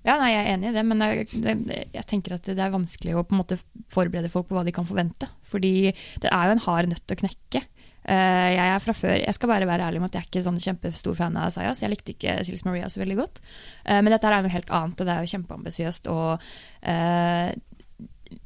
Ja, 0.04 0.18
nei, 0.20 0.34
jeg 0.34 0.42
er 0.44 0.50
enig 0.58 0.68
i 0.68 0.76
det, 0.76 0.82
men 0.84 1.00
jeg, 1.00 1.28
det, 1.46 1.54
jeg 1.96 2.08
tenker 2.10 2.36
at 2.36 2.48
det 2.50 2.60
er 2.60 2.74
vanskelig 2.74 3.14
å 3.16 3.24
på 3.24 3.38
en 3.38 3.40
måte 3.40 3.58
forberede 3.92 4.32
folk 4.32 4.50
på 4.50 4.58
hva 4.58 4.66
de 4.68 4.74
kan 4.76 4.88
forvente. 4.88 5.30
Fordi 5.48 5.94
det 5.94 6.28
er 6.28 6.50
jo 6.50 6.58
en 6.58 6.64
hard 6.66 6.92
nøtt 6.92 7.14
å 7.16 7.20
knekke. 7.22 7.62
Uh, 8.04 8.50
jeg 8.52 8.68
er 8.68 8.82
fra 8.84 8.96
før, 8.98 9.16
jeg 9.16 9.36
skal 9.38 9.48
bare 9.54 9.68
være 9.70 9.86
ærlig 9.88 10.02
med 10.04 10.12
at 10.12 10.18
jeg 10.18 10.26
er 10.26 10.28
ikke 10.28 10.44
sånn 10.44 10.60
kjempestor 10.60 11.16
fan 11.16 11.40
av 11.40 11.54
Sayas. 11.56 11.86
Jeg 11.86 11.94
likte 11.94 12.12
ikke 12.12 12.36
Sils 12.44 12.66
Maria 12.68 12.90
så 12.92 13.00
veldig 13.00 13.16
godt. 13.22 13.40
Uh, 13.88 14.02
men 14.02 14.12
dette 14.12 14.28
er 14.28 14.44
noe 14.44 14.52
helt 14.52 14.74
annet, 14.76 15.00
og 15.00 15.08
det 15.08 15.14
er 15.14 15.24
jo 15.24 15.32
kjempeambisiøst 15.38 16.12
og 16.12 16.44
uh, 16.84 17.48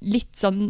litt 0.05 0.37
sånn 0.37 0.61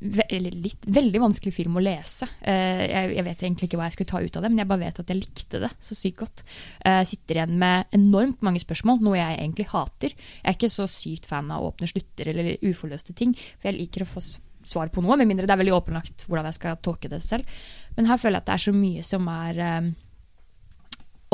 ve 0.00 0.26
litt, 0.40 0.84
veldig 0.86 1.22
vanskelig 1.22 1.52
film 1.54 1.78
å 1.78 1.84
lese. 1.84 2.28
Uh, 2.42 2.82
jeg, 2.86 3.14
jeg 3.16 3.26
vet 3.26 3.44
egentlig 3.46 3.70
ikke 3.70 3.80
hva 3.80 3.88
jeg 3.88 3.96
skulle 3.98 4.12
ta 4.12 4.20
ut 4.24 4.36
av 4.38 4.44
det, 4.44 4.50
men 4.52 4.62
jeg 4.62 4.70
bare 4.70 4.84
vet 4.84 5.00
at 5.02 5.12
jeg 5.12 5.20
likte 5.20 5.62
det 5.62 5.72
så 5.86 5.96
sykt 5.98 6.20
godt. 6.22 6.44
Uh, 6.84 7.02
sitter 7.08 7.40
igjen 7.40 7.56
med 7.60 7.96
enormt 7.96 8.44
mange 8.46 8.62
spørsmål, 8.62 9.00
noe 9.04 9.18
jeg 9.18 9.38
egentlig 9.38 9.70
hater. 9.72 10.14
Jeg 10.14 10.46
er 10.46 10.58
ikke 10.58 10.72
så 10.72 10.86
sykt 10.90 11.28
fan 11.30 11.50
av 11.54 11.66
åpne 11.70 11.90
slutter 11.90 12.32
eller 12.32 12.52
uforløste 12.66 13.16
ting, 13.16 13.34
for 13.58 13.70
jeg 13.70 13.80
liker 13.80 14.06
å 14.06 14.10
få 14.10 14.24
svar 14.66 14.90
på 14.92 15.02
noe, 15.04 15.16
med 15.16 15.28
mindre 15.28 15.48
det 15.48 15.54
er 15.54 15.60
veldig 15.62 15.78
åpenlagt 15.78 16.26
hvordan 16.28 16.50
jeg 16.50 16.58
skal 16.58 16.80
tolke 16.84 17.08
det 17.10 17.22
selv. 17.24 17.48
Men 17.96 18.08
her 18.10 18.20
føler 18.20 18.38
jeg 18.38 18.44
at 18.44 18.50
det 18.50 18.56
er 18.56 18.64
så 18.66 18.74
mye 18.76 19.04
som 19.06 19.30
er 19.32 19.62
uh, 19.64 19.88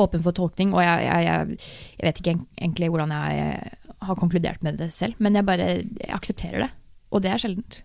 åpen 0.03 0.23
for 0.23 0.35
tolkning, 0.37 0.73
og 0.75 0.83
jeg, 0.83 1.03
jeg, 1.07 1.27
jeg, 1.27 1.59
jeg 1.97 2.07
vet 2.07 2.21
ikke 2.21 2.37
egentlig 2.37 2.89
hvordan 2.93 3.13
jeg 3.17 3.75
har 4.07 4.19
konkludert 4.19 4.63
med 4.65 4.77
det 4.79 4.91
selv, 4.93 5.17
men 5.19 5.35
jeg 5.35 5.47
bare 5.47 5.69
aksepterer 6.13 6.67
det, 6.67 6.71
og 7.09 7.23
det 7.25 7.33
er 7.33 7.41
sjeldent. 7.41 7.81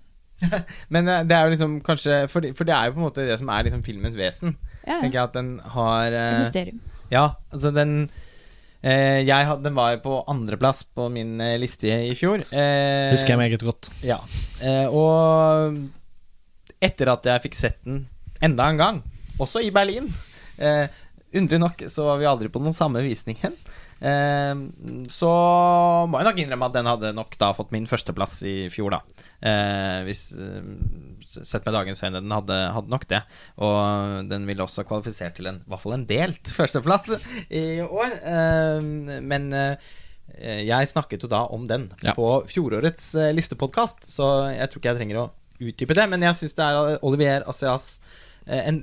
Men 0.94 1.08
eh, 1.08 1.22
det 1.28 1.36
er 1.36 1.46
jo 1.46 1.52
liksom 1.54 1.78
kanskje 1.86 2.22
For, 2.32 2.44
for 2.58 2.68
det 2.68 2.74
er 2.74 2.88
jo 2.88 2.94
på 2.96 3.00
en 3.02 3.06
måte 3.06 3.24
det 3.28 3.38
som 3.40 3.50
er 3.54 3.66
liksom 3.68 3.82
filmens 3.86 4.16
vesen. 4.18 4.56
Ja, 4.86 4.98
Tenker 5.00 5.18
jeg 5.20 5.24
at 5.30 5.36
den 5.38 5.50
har 5.76 6.06
Et 6.12 6.18
eh, 6.18 6.38
mysterium. 6.42 6.80
Ja, 7.12 7.24
altså 7.52 7.70
den 7.76 7.94
eh, 8.82 9.20
jeg 9.26 9.46
had, 9.48 9.62
Den 9.64 9.76
var 9.76 9.92
jo 9.94 10.02
på 10.06 10.18
andreplass 10.32 10.82
på 10.96 11.08
min 11.12 11.36
eh, 11.44 11.58
liste 11.62 11.90
i 12.08 12.14
fjor. 12.18 12.42
Eh, 12.50 13.10
Husker 13.12 13.34
jeg 13.36 13.42
meget 13.42 13.62
godt. 13.66 13.90
Ja. 14.06 14.18
Eh, 14.62 14.86
og 14.90 15.78
etter 16.82 17.12
at 17.12 17.26
jeg 17.30 17.44
fikk 17.46 17.54
sett 17.58 17.78
den 17.86 18.06
enda 18.42 18.66
en 18.72 18.80
gang, 18.80 18.96
også 19.38 19.60
i 19.62 19.70
Berlin 19.74 20.08
eh, 20.58 20.88
Underlig 21.32 21.60
nok 21.62 21.82
så 21.88 22.04
var 22.10 22.18
vi 22.20 22.26
aldri 22.28 22.50
på 22.52 22.60
den 22.60 22.74
samme 22.76 23.00
visningen. 23.04 23.54
Eh, 24.02 24.52
så 25.12 25.30
må 26.10 26.18
jeg 26.20 26.28
nok 26.28 26.40
innrømme 26.42 26.68
at 26.68 26.74
den 26.76 26.90
hadde 26.90 27.12
nok 27.16 27.36
da 27.40 27.52
fått 27.56 27.72
min 27.74 27.86
førsteplass 27.88 28.40
i 28.48 28.56
fjor, 28.74 28.96
da. 28.96 29.24
Eh, 29.40 29.98
hvis 30.08 30.26
eh, 30.36 30.60
Sett 31.32 31.64
med 31.64 31.72
dagens 31.72 32.02
øyne, 32.04 32.20
den 32.20 32.32
hadde, 32.34 32.56
hadde 32.74 32.92
nok 32.92 33.06
det. 33.08 33.22
Og 33.64 34.26
den 34.28 34.44
ville 34.44 34.66
også 34.66 34.84
kvalifisert 34.84 35.38
til 35.38 35.48
en, 35.48 35.62
i 35.64 35.70
hvert 35.72 35.80
fall 35.80 35.94
en 35.96 36.04
delt 36.10 36.50
førsteplass 36.58 37.14
i 37.48 37.64
år. 37.86 38.16
Eh, 38.20 39.20
men 39.24 39.46
eh, 39.56 39.92
jeg 40.68 40.88
snakket 40.90 41.24
jo 41.24 41.30
da 41.32 41.46
om 41.52 41.64
den 41.70 41.88
Ja. 42.02 42.12
på 42.16 42.42
fjorårets 42.48 43.14
uh, 43.20 43.30
listepodkast, 43.36 44.06
så 44.08 44.48
jeg 44.52 44.68
tror 44.70 44.80
ikke 44.80 44.92
jeg 44.92 45.00
trenger 45.00 45.18
å 45.22 45.30
utdype 45.62 45.96
det. 45.96 46.06
Men 46.12 46.24
jeg 46.24 46.38
syns 46.38 46.56
det 46.58 46.64
er 46.68 46.98
Olivier 47.04 47.44
Asias 47.48 47.98
eh, 48.46 48.62
en 48.68 48.82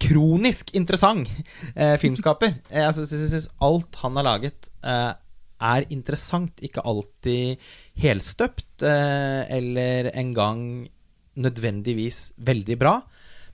kronisk 0.00 0.72
interessant 0.78 1.28
eh, 1.74 1.96
filmskaper. 2.00 2.54
Jeg 2.72 2.94
syns- 2.96 3.50
alt 3.60 3.98
han 4.02 4.16
har 4.18 4.26
laget, 4.26 4.70
eh, 4.82 5.12
er 5.60 5.86
interessant. 5.92 6.56
Ikke 6.64 6.84
alltid 6.88 7.60
helstøpt, 8.00 8.82
eh, 8.82 9.42
eller 9.58 10.10
engang 10.14 10.88
nødvendigvis 11.36 12.32
veldig 12.38 12.78
bra. 12.80 12.96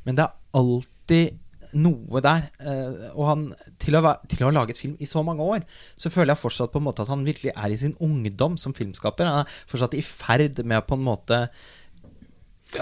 Men 0.06 0.14
det 0.18 0.24
er 0.24 0.36
alltid 0.54 1.34
noe 1.76 2.22
der. 2.22 2.46
Eh, 2.62 3.08
og 3.12 3.24
han, 3.28 3.46
til 3.82 3.98
å, 3.98 4.14
til 4.30 4.44
å 4.44 4.50
ha 4.50 4.54
laget 4.54 4.78
film 4.78 4.94
i 5.02 5.08
så 5.10 5.22
mange 5.26 5.44
år, 5.44 5.64
så 5.98 6.12
føler 6.14 6.32
jeg 6.34 6.44
fortsatt 6.44 6.72
på 6.72 6.80
en 6.80 6.86
måte 6.86 7.02
at 7.04 7.10
han 7.12 7.26
virkelig 7.26 7.52
er 7.52 7.74
i 7.74 7.80
sin 7.80 7.96
ungdom 8.00 8.56
som 8.60 8.74
filmskaper. 8.76 9.26
Han 9.28 9.42
er 9.44 9.58
fortsatt 9.68 9.98
i 9.98 10.04
ferd 10.06 10.62
med 10.64 10.78
å 10.78 10.86
på 10.86 10.98
en 10.98 11.06
måte 11.06 11.42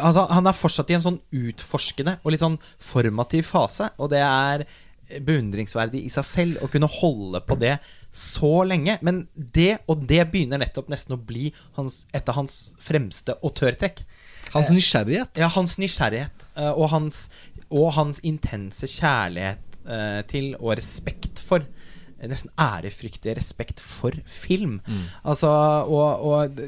Altså, 0.01 0.27
han 0.31 0.49
er 0.51 0.57
fortsatt 0.57 0.91
i 0.91 0.97
en 0.99 1.05
sånn 1.05 1.21
utforskende 1.35 2.19
og 2.23 2.35
litt 2.35 2.43
sånn 2.43 2.59
formativ 2.83 3.49
fase, 3.53 3.91
og 3.99 4.11
det 4.13 4.23
er 4.25 4.67
beundringsverdig 5.25 6.01
i 6.07 6.11
seg 6.13 6.27
selv 6.27 6.63
å 6.65 6.69
kunne 6.73 6.89
holde 6.91 7.41
på 7.45 7.57
det 7.61 7.77
så 8.15 8.63
lenge. 8.67 8.97
Men 9.05 9.25
det, 9.35 9.85
og 9.91 10.07
det 10.09 10.23
begynner 10.33 10.63
nettopp 10.63 10.91
nesten 10.93 11.17
å 11.17 11.21
bli 11.21 11.51
hans, 11.79 12.05
et 12.15 12.29
av 12.31 12.39
hans 12.39 12.75
fremste 12.83 13.37
autørtrekk. 13.45 14.05
Hans 14.55 14.71
nysgjerrighet. 14.73 15.35
Ja, 15.41 15.51
hans 15.53 15.77
nysgjerrighet 15.81 16.47
eh, 16.55 16.71
og 16.73 16.89
hans, 16.95 17.27
og 17.69 17.93
hans 17.99 18.21
intense 18.27 18.89
kjærlighet 18.91 19.81
eh, 19.85 20.21
til 20.31 20.55
og 20.61 20.77
respekt 20.79 21.43
for 21.45 21.65
eh, 21.65 21.91
Nesten 22.31 22.53
ærefryktig 22.57 23.35
respekt 23.37 23.83
for 23.85 24.15
film. 24.25 24.79
Altså, 25.29 25.51
og, 25.91 26.25
og 26.25 26.63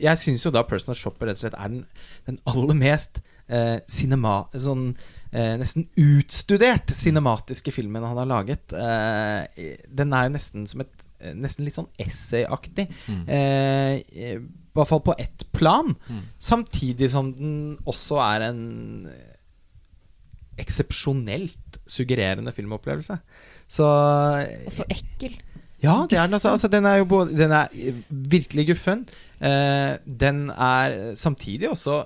jeg 0.00 0.20
syns 0.20 0.44
jo 0.46 0.52
da 0.54 0.62
Personal 0.68 0.96
Shopper 0.98 1.28
rett 1.30 1.40
og 1.40 1.44
slett 1.46 1.58
er 1.58 1.72
den, 1.72 1.82
den 2.28 2.38
aller 2.50 2.78
mest 2.78 3.20
eh, 3.48 3.78
cinema... 3.90 4.40
Sånn 4.54 4.92
eh, 5.32 5.56
nesten 5.60 5.88
utstudert 6.00 6.92
cinematiske 6.96 7.72
filmen 7.74 8.06
han 8.06 8.20
har 8.22 8.28
laget. 8.30 8.72
Eh, 8.72 9.74
den 9.88 10.14
er 10.16 10.28
jo 10.28 10.34
nesten 10.36 10.66
som 10.70 10.84
et 10.86 10.94
eh, 11.20 11.34
Nesten 11.34 11.66
litt 11.66 11.74
sånn 11.76 11.90
essayaktig. 11.98 12.86
Eh, 13.26 13.98
I 13.98 14.30
hvert 14.76 14.90
fall 14.92 15.02
på 15.02 15.16
ett 15.18 15.48
plan. 15.56 15.96
Samtidig 16.38 17.08
som 17.10 17.32
den 17.34 17.56
også 17.88 18.20
er 18.22 18.48
en 18.52 18.62
eksepsjonelt 20.58 21.78
suggererende 21.88 22.52
filmopplevelse. 22.54 23.18
Så 23.70 23.86
Og 24.66 24.72
så 24.74 24.86
ekkel. 24.90 25.36
ja, 25.82 26.06
det 26.10 26.18
er 26.18 26.26
den 26.26 26.34
altså, 26.38 26.54
altså 26.56 26.68
Den 26.68 26.86
er 26.86 26.96
jo 26.98 27.04
både 27.04 27.36
Den 27.36 27.52
er 27.52 27.68
virkelig 28.08 28.66
guffen. 28.72 29.06
Eh, 29.40 29.96
den 30.06 30.48
er 30.50 31.14
samtidig 31.14 31.70
også 31.70 32.04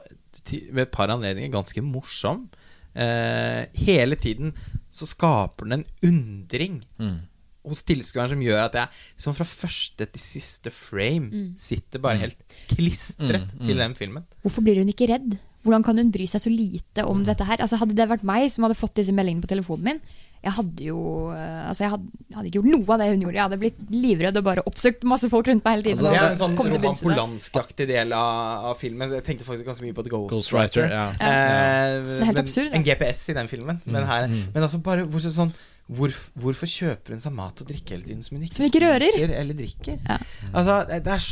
ved 0.72 0.82
et 0.86 0.90
par 0.92 1.08
anledninger 1.12 1.52
ganske 1.52 1.80
morsom. 1.84 2.48
Eh, 2.94 3.66
hele 3.86 4.16
tiden 4.20 4.52
så 4.92 5.06
skaper 5.08 5.64
den 5.70 5.80
en 5.80 5.86
undring 6.04 6.82
Mm. 7.00 7.20
hos 7.64 7.82
tilskueren 7.84 8.28
som 8.28 8.40
gjør 8.42 8.64
at 8.64 8.74
jeg 8.74 8.88
liksom 9.16 9.34
fra 9.38 9.44
første 9.46 10.06
til 10.12 10.20
siste 10.20 10.70
frame 10.70 11.52
sitter 11.56 11.98
bare 12.02 12.18
helt 12.18 12.36
klistret 12.68 13.46
Mm, 13.52 13.58
mm. 13.60 13.64
til 13.66 13.76
den 13.76 13.94
filmen. 13.94 14.24
Hvorfor 14.42 14.62
blir 14.62 14.78
hun 14.82 14.88
ikke 14.92 15.08
redd? 15.08 15.38
Hvordan 15.62 15.84
kan 15.84 15.96
hun 15.96 16.10
bry 16.10 16.26
seg 16.26 16.40
så 16.42 16.50
lite 16.50 17.04
om 17.06 17.24
dette 17.24 17.44
her? 17.46 17.56
Altså, 17.62 17.76
hadde 17.78 17.94
det 17.94 18.08
vært 18.10 18.24
meg 18.24 18.50
som 18.50 18.64
hadde 18.64 18.74
fått 18.74 18.96
disse 18.96 19.12
meldingene 19.14 19.42
på 19.44 19.48
telefonen 19.54 19.84
min, 19.84 20.00
jeg 20.42 20.52
hadde 20.56 20.86
jo 20.88 20.98
eh, 21.30 21.68
Altså, 21.68 21.84
jeg 21.84 21.92
hadde, 21.92 22.08
hadde 22.34 22.48
ikke 22.50 22.58
gjort 22.58 22.70
noe 22.72 22.94
av 22.94 23.02
det 23.02 23.08
hun 23.12 23.20
gjorde. 23.22 23.36
Jeg 23.38 23.44
hadde 23.46 23.58
blitt 23.62 23.82
livredd 23.94 24.38
og 24.40 24.46
bare 24.48 24.64
oppsøkt 24.66 25.04
masse 25.06 25.28
folk 25.30 25.46
rundt 25.46 25.62
meg 25.64 25.76
hele 25.76 25.84
tiden. 25.86 26.00
Altså, 26.00 26.10
Det 26.10 26.22
er 26.22 26.32
en 26.32 26.40
sånn 26.40 26.56
Roman. 26.58 26.96
Polanski-aktig 27.02 27.86
del 27.92 28.14
av, 28.18 28.70
av 28.72 28.80
filmen. 28.80 29.12
Jeg 29.18 29.26
tenkte 29.28 29.46
faktisk 29.46 29.68
ganske 29.70 29.86
mye 29.86 29.94
på 29.94 30.04
The 30.06 30.14
Ghostwriter. 30.14 30.88
Ja. 30.90 31.04
Eh, 31.14 31.18
Det 31.22 32.16
er 32.18 32.24
helt 32.26 32.40
men- 32.40 32.42
absurd. 32.42 32.72
En 32.74 32.86
GPS 32.88 33.28
i 33.30 33.36
den 33.38 33.52
filmen. 33.52 33.78
Men, 33.86 34.08
her, 34.08 34.26
men 34.28 34.62
altså 34.66 34.82
bare 34.82 35.06
hvor, 35.06 35.22
sånn 35.22 35.54
Hvorf, 35.92 36.30
Hvorfor 36.38 36.70
kjøper 36.70 37.16
hun 37.16 37.20
seg 37.20 37.34
mat 37.36 37.60
og 37.60 37.68
drikke 37.68 37.96
hele 37.96 38.06
tiden 38.06 38.22
som 38.22 38.36
hun 38.38 38.44
ikke, 38.46 38.54
Som 38.60 38.66
ikke 38.68 38.82
rører? 38.84 39.08
spiser 39.12 39.34
eller 39.34 39.58
drikker? 39.58 39.98
Ja. 40.08 40.18
Altså, 40.54 40.76
det 40.88 41.00
er 41.02 41.26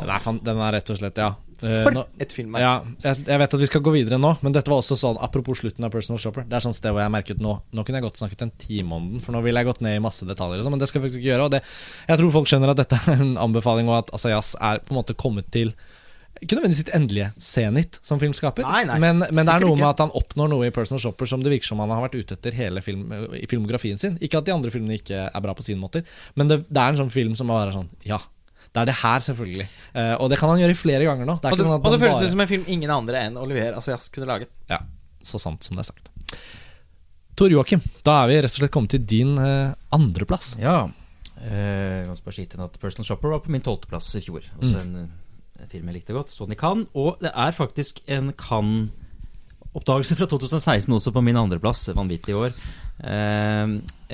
Den, 0.00 0.08
er 0.08 0.44
den 0.46 0.60
er 0.64 0.72
rett 0.78 0.90
og 0.90 0.96
slett, 1.00 1.18
ja. 1.20 1.34
Eh, 1.62 1.82
For 1.84 1.92
nå- 1.92 2.06
et 2.18 2.32
filmverk. 2.32 2.62
Ja, 2.64 2.72
jeg, 3.04 3.24
jeg 3.26 3.38
vet 3.42 3.54
at 3.56 3.60
vi 3.60 3.68
skal 3.68 3.82
gå 3.84 3.92
videre 3.94 4.18
nå, 4.20 4.30
men 4.42 4.54
dette 4.56 4.72
var 4.72 4.80
også 4.80 4.96
sånn 4.96 5.18
apropos 5.20 5.60
slutten 5.60 5.84
av 5.84 5.92
Personal 5.92 6.18
Shopper. 6.22 6.46
Det 6.48 6.56
er 6.56 6.64
sånn 6.64 6.76
sted 6.76 6.94
hvor 6.94 7.02
jeg 7.04 7.12
merket 7.12 7.40
nå 7.44 7.58
Nå 7.76 7.84
kunne 7.84 8.00
jeg 8.00 8.06
godt 8.08 8.20
snakket 8.22 8.42
en 8.46 8.52
time 8.58 8.96
om 8.96 9.08
den, 9.14 9.20
for 9.24 9.36
nå 9.36 9.42
ville 9.44 9.60
jeg 9.60 9.68
gått 9.70 9.80
ned 9.84 9.98
i 9.98 10.02
masse 10.04 10.24
detaljer, 10.28 10.60
og 10.62 10.66
sånn, 10.66 10.76
men 10.76 10.80
det 10.82 10.88
skal 10.90 11.00
jeg 11.02 11.08
faktisk 11.10 11.20
ikke 11.22 11.32
gjøre. 11.34 11.48
Det, 11.56 11.62
jeg 12.08 12.20
tror 12.22 12.34
folk 12.40 12.48
skjønner 12.50 12.72
at 12.72 12.80
dette 12.82 13.00
er 13.04 13.24
en 13.26 13.36
anbefaling, 13.48 13.88
og 13.92 13.98
at 14.04 14.14
Asayas 14.16 14.54
er 14.60 14.80
på 14.84 14.94
en 14.94 15.00
måte 15.02 15.16
kommet 15.18 15.50
til 15.52 15.74
ikke 16.40 16.56
nødvendigvis 16.56 16.78
sitt 16.86 16.92
endelige 16.96 17.26
senit 17.42 17.98
som 18.06 18.16
filmskaper, 18.22 18.64
Nei, 18.64 18.84
nei, 18.88 18.96
men, 19.02 19.18
men 19.20 19.44
det 19.44 19.52
er 19.52 19.64
noe 19.66 19.76
med 19.76 19.88
at 19.90 19.98
han 20.00 20.12
oppnår 20.16 20.48
noe 20.48 20.68
i 20.70 20.72
Personal 20.72 21.02
Shopper 21.02 21.28
som 21.28 21.42
det 21.44 21.50
virker 21.52 21.68
som 21.68 21.82
han 21.82 21.90
har 21.92 22.00
vært 22.06 22.14
ute 22.16 22.36
etter 22.38 22.54
hele 22.56 22.80
film, 22.80 23.10
i 23.36 23.44
filmografien 23.50 23.98
sin. 24.00 24.14
Ikke 24.24 24.38
at 24.40 24.46
de 24.48 24.54
andre 24.54 24.72
filmene 24.72 24.96
ikke 24.96 25.26
er 25.26 25.42
bra 25.44 25.52
på 25.58 25.66
sine 25.66 25.82
måter, 25.82 26.06
men 26.40 26.48
det, 26.48 26.62
det 26.70 26.80
er 26.80 26.94
en 26.94 27.00
sånn 27.02 27.12
film 27.12 27.34
som 27.36 27.50
bare 27.50 27.68
er 27.68 27.76
sånn 27.76 27.90
Ja, 28.08 28.22
det 28.70 28.82
er 28.84 28.86
det 28.86 28.96
her, 29.00 29.22
selvfølgelig. 29.26 29.66
Uh, 29.90 30.14
og 30.22 30.30
det 30.30 30.38
kan 30.38 30.52
han 30.52 30.60
gjøre 30.62 30.78
flere 30.78 31.06
ganger 31.08 31.26
nå. 31.26 31.36
Det 31.42 31.48
er 31.48 31.54
Og 31.56 31.58
det, 31.58 31.66
sånn 31.66 31.76
at 31.76 31.86
og 31.86 31.94
det 31.94 32.00
føles 32.04 32.20
bare 32.20 32.32
som 32.34 32.42
en 32.44 32.50
film 32.50 32.68
ingen 32.70 32.92
andre 32.94 33.22
enn 33.26 33.38
Olivier 33.40 33.74
Asias 33.78 34.06
kunne 34.14 34.28
laget. 34.30 34.52
ja. 34.70 34.78
så 35.26 35.40
sant 35.42 35.66
som 35.66 35.76
det 35.76 35.82
er 35.82 35.90
sagt. 35.90 36.10
Tor 37.36 37.50
Joakim, 37.50 37.82
da 38.06 38.20
er 38.22 38.30
vi 38.30 38.36
rett 38.44 38.54
og 38.54 38.60
slett 38.62 38.72
kommet 38.74 38.94
til 38.94 39.02
din 39.10 39.34
uh, 39.40 39.74
andreplass. 39.96 40.54
Ja. 40.60 40.84
Uh, 41.40 41.50
jeg 41.50 42.06
kan 42.06 42.22
bare 42.28 42.36
skyte 42.36 42.62
at 42.62 42.78
Personal 42.80 43.08
Shopper 43.08 43.34
var 43.34 43.42
på 43.42 43.52
min 43.52 43.64
tolvteplass 43.64 44.12
i 44.20 44.22
fjor. 44.22 44.46
Også 44.60 44.84
en, 44.84 45.10
en 45.58 45.72
film 45.72 45.90
jeg 45.90 45.98
likte 45.98 46.14
godt. 46.14 46.30
Så 46.30 46.46
den 46.46 46.54
i 46.54 46.60
Cannes. 46.60 46.86
Og 46.94 47.18
det 47.24 47.34
er 47.34 47.56
faktisk 47.56 48.04
en 48.06 48.30
Cannes-oppdagelse 48.38 50.20
fra 50.20 50.30
2016 50.30 50.94
også 50.94 51.14
på 51.16 51.24
min 51.26 51.40
andreplass. 51.40 51.88
Vanvittig 51.96 52.38
år. 52.38 52.54
Eh, 53.00 53.66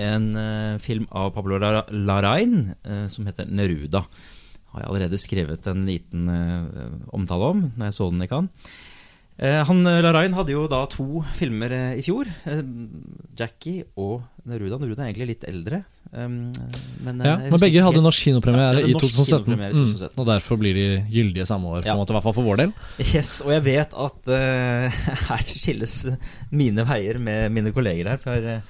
en 0.07 0.27
eh, 0.37 0.79
film 0.79 1.07
av 1.11 1.33
Pablo 1.35 1.59
Larain 1.59 2.07
Larrain 2.07 2.75
eh, 2.85 3.07
som 3.11 3.27
heter 3.27 3.49
Neruda. 3.51 4.05
Har 4.77 4.85
jeg 4.85 4.91
allerede 4.93 5.19
skrevet 5.23 5.67
en 5.73 5.87
liten 5.89 6.29
eh, 6.29 6.91
omtale 7.17 7.49
om 7.55 7.65
når 7.75 7.89
jeg 7.91 7.97
så 7.97 8.11
den 8.13 8.27
i 8.27 8.29
Cannes. 8.31 8.69
Eh, 9.37 9.59
han 9.69 9.83
Larain 9.85 10.33
hadde 10.33 10.55
jo 10.55 10.63
da 10.69 10.79
to 10.89 11.21
filmer 11.37 11.73
eh, 11.77 11.99
i 12.01 12.05
fjor. 12.05 12.29
Eh, 12.49 12.63
Jackie 13.37 13.83
og 14.01 14.23
Neruda. 14.49 14.79
Neruda 14.81 15.03
er 15.05 15.11
egentlig 15.11 15.27
litt 15.35 15.45
eldre. 15.49 15.83
Men, 16.17 16.53
eh, 17.21 17.27
Ja, 17.27 17.35
men 17.51 17.61
begge 17.61 17.83
hadde 17.85 18.01
norsk 18.05 18.29
kinopremiere 18.29 18.81
Ja, 18.81 18.89
i 18.89 18.95
2017. 18.97 19.45
kinopremiere 19.45 19.75
i 19.75 19.77
Mm, 19.77 20.19
og 20.23 20.27
derfor 20.31 20.57
blir 20.61 20.73
de 20.79 20.87
gyldige 21.13 21.45
samme 21.49 21.69
år, 21.69 21.83
på 21.83 21.91
Ja. 21.91 21.93
en 21.93 22.01
måte, 22.01 22.15
i 22.15 22.17
hvert 22.17 22.23
fall 22.29 22.37
for 22.39 22.47
vår 22.49 22.57
del. 22.63 22.73
Yes, 23.13 23.43
og 23.45 23.53
jeg 23.53 23.65
vet 23.67 23.93
at 23.93 24.31
uh, 24.33 25.01
her 25.29 25.45
skilles 25.53 25.97
mine 26.53 26.85
veier 26.89 27.19
med 27.21 27.53
mine 27.53 27.73
kolleger 27.77 28.09
her. 28.15 28.17
For 28.23 28.33
eh, 28.37 28.61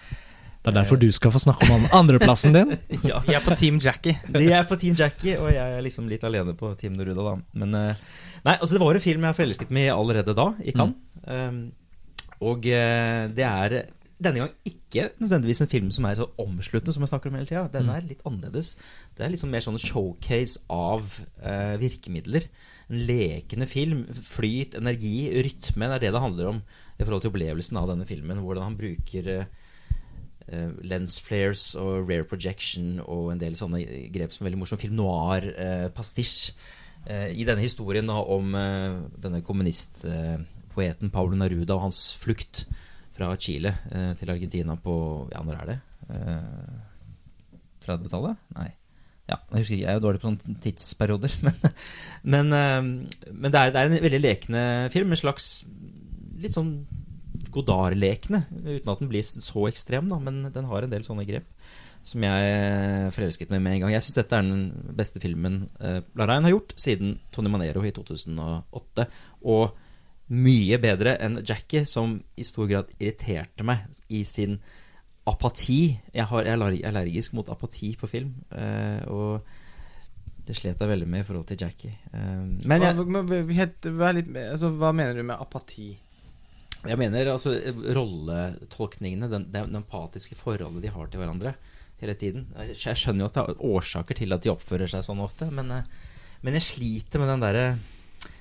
Det 0.67 0.73
er 0.73 0.79
derfor 0.81 0.99
du 0.99 1.07
skal 1.15 1.31
få 1.31 1.39
snakke 1.43 1.67
om 1.71 1.77
an- 1.79 1.93
andreplassen 2.01 2.53
din. 2.57 2.73
ja, 3.11 3.21
Vi 3.23 3.37
er 3.39 3.43
på 3.45 3.55
Team 3.59 3.79
Jackie. 3.83 4.17
de 4.35 4.47
er 4.51 4.67
på 4.67 4.75
Team 4.83 4.97
Jackie, 4.99 5.37
og 5.39 5.53
jeg 5.55 5.63
er 5.79 5.85
liksom 5.87 6.09
litt 6.11 6.25
alene 6.27 6.57
på 6.59 6.73
Team 6.81 6.97
Neruda, 6.99 7.23
da. 7.23 7.35
Men 7.63 7.75
eh, 7.79 8.07
Nei, 8.47 8.57
altså 8.59 8.75
det 8.77 8.83
var 8.83 8.99
en 8.99 9.05
film 9.05 9.25
jeg 9.29 9.39
forelsket 9.39 9.71
meg 9.75 9.89
i 9.89 9.95
allerede 9.95 10.35
da, 10.39 10.49
i 10.67 10.75
Cannes. 10.75 10.99
Um, 11.27 11.61
og 12.47 12.67
eh, 12.69 13.27
det 13.35 13.47
er 13.47 13.77
denne 14.23 14.41
gang 14.43 14.53
ikke 14.65 15.11
nødvendigvis 15.21 15.61
en 15.65 15.69
film 15.71 15.89
som 15.93 16.07
er 16.09 16.17
så 16.19 16.27
omsluttende 16.41 16.95
som 16.95 17.03
jeg 17.05 17.11
snakker 17.11 17.29
om 17.31 17.37
hele 17.39 17.49
tida. 17.51 17.65
Den 17.75 17.91
er 17.93 18.07
litt 18.07 18.23
annerledes. 18.29 18.71
Det 19.17 19.27
er 19.27 19.33
liksom 19.35 19.51
mer 19.53 19.65
sånn 19.65 19.79
showcase 19.83 20.63
av 20.73 21.05
uh, 21.45 21.75
virkemidler. 21.83 22.47
En 22.89 23.03
lekende 23.09 23.67
film. 23.69 24.05
Flyt, 24.31 24.75
energi, 24.79 25.17
rytme. 25.47 25.91
Det 25.91 25.99
er 25.99 26.05
det 26.07 26.15
det 26.17 26.23
handler 26.27 26.53
om 26.55 26.63
i 26.97 27.05
forhold 27.05 27.27
til 27.27 27.33
opplevelsen 27.35 27.79
av 27.83 27.91
denne 27.93 28.07
filmen. 28.09 28.41
Hvordan 28.47 28.71
han 28.71 28.79
bruker 28.79 29.29
eh, 29.35 29.51
lens 30.87 31.19
flares 31.21 31.75
og 31.75 32.07
rare 32.07 32.27
projection 32.29 33.01
og 33.03 33.33
en 33.33 33.41
del 33.41 33.57
sånne 33.59 33.81
grep 34.15 34.35
som 34.35 34.45
er 34.45 34.51
veldig 34.51 34.61
morsom. 34.63 34.79
Film 34.79 34.99
noir, 34.99 35.49
eh. 35.59 35.89
Eh, 37.07 37.31
I 37.39 37.47
denne 37.47 37.63
historien 37.63 38.11
om 38.11 38.55
eh, 38.59 38.97
denne 39.23 39.43
kommunistpoeten 39.47 41.13
Paulo 41.15 41.39
Naruda 41.39 41.77
og 41.77 41.87
hans 41.87 42.01
flukt 42.19 42.65
fra 43.17 43.31
Chile 43.41 43.73
eh, 43.93 44.11
til 44.19 44.33
Argentina 44.33 44.77
på 44.77 44.97
Ja, 45.33 45.45
når 45.47 45.61
er 45.61 45.71
det? 45.71 45.79
Eh, 46.11 47.61
30-tallet? 47.87 48.43
Nei. 48.57 48.69
Ja, 49.27 49.39
jeg 49.51 49.63
husker 49.63 49.79
jeg 49.79 49.91
er 49.91 50.03
dårlig 50.03 50.21
på 50.23 50.29
sånne 50.31 50.59
tidsperioder. 50.63 51.33
Men, 51.47 52.51
men, 52.51 52.53
eh, 52.53 53.33
men 53.33 53.53
det, 53.55 53.61
er, 53.61 53.71
det 53.71 53.81
er 53.81 53.89
en 53.91 54.03
veldig 54.03 54.23
lekende 54.23 54.63
film. 54.91 55.13
En 55.15 55.21
slags 55.21 55.49
litt 56.43 56.55
sånn 56.57 56.73
Godard-lekende, 57.57 58.45
uten 58.53 58.93
at 58.93 59.03
den 59.03 59.11
blir 59.11 59.27
så 59.27 59.67
ekstrem, 59.71 60.11
da. 60.13 60.21
Men 60.23 60.47
den 60.53 60.71
har 60.71 60.85
en 60.85 60.93
del 60.93 61.07
sånne 61.07 61.27
grep 61.29 61.49
som 62.07 62.23
jeg 62.23 63.11
forelsket 63.17 63.51
meg 63.51 63.65
med 63.65 63.77
en 63.77 63.85
gang. 63.85 63.97
Jeg 63.97 64.05
syns 64.07 64.21
dette 64.21 64.39
er 64.39 64.47
den 64.47 64.93
beste 64.95 65.23
filmen 65.23 65.65
eh, 65.83 65.99
Larain 66.19 66.47
har 66.47 66.55
gjort 66.55 66.77
siden 66.79 67.17
Tony 67.35 67.51
Manero 67.51 67.83
i 67.83 67.91
2008. 67.97 69.09
Og 69.51 69.75
mye 70.37 70.79
bedre 70.83 71.17
enn 71.23 71.41
Jackie, 71.47 71.87
som 71.87 72.17
i 72.39 72.47
stor 72.47 72.71
grad 72.71 72.91
irriterte 72.99 73.67
meg 73.67 73.87
i 74.15 74.23
sin 74.27 74.59
apati. 75.27 75.97
Jeg, 76.15 76.27
har, 76.31 76.47
jeg 76.47 76.55
er 76.55 76.89
allergisk 76.93 77.35
mot 77.39 77.51
apati 77.51 77.95
på 77.99 78.11
film. 78.11 78.35
eh, 78.55 79.03
og 79.11 79.41
det 80.47 80.55
slet 80.55 80.79
jeg 80.79 80.89
veldig 80.89 81.09
med 81.11 81.25
i 81.25 81.27
forhold 81.27 81.47
til 81.49 81.59
Jackie. 81.59 81.95
Eh, 82.15 82.43
men 82.71 82.83
jeg, 82.87 82.95
hva, 82.95 83.23
hva, 83.27 83.41
hva 83.43 84.11
er 84.13 84.19
litt, 84.21 84.29
altså, 84.47 84.71
hva 84.79 84.93
mener 84.95 85.19
du 85.19 85.27
med 85.27 85.43
apati? 85.43 85.91
Jeg 86.91 87.01
mener 87.01 87.33
altså 87.33 87.55
rolletolkningene, 87.97 89.31
den, 89.33 89.49
den, 89.55 89.77
empatiske 89.81 90.39
forholdet 90.39 90.85
de 90.85 90.93
har 90.95 91.11
til 91.11 91.23
hverandre 91.23 91.57
hele 92.01 92.15
tiden. 92.19 92.47
Jeg, 92.59 92.77
jeg 92.85 93.01
skjønner 93.01 93.25
jo 93.25 93.29
at 93.31 93.37
det 93.37 93.45
er 93.45 93.67
årsaker 93.71 94.19
til 94.19 94.37
at 94.37 94.45
de 94.45 94.53
oppfører 94.53 94.91
seg 94.93 95.05
sånn 95.07 95.23
ofte, 95.25 95.49
men, 95.55 95.73
eh, 95.75 95.93
men 96.47 96.59
jeg 96.59 96.69
sliter 96.71 97.23
med 97.23 97.33
den 97.33 97.45
derre 97.47 97.69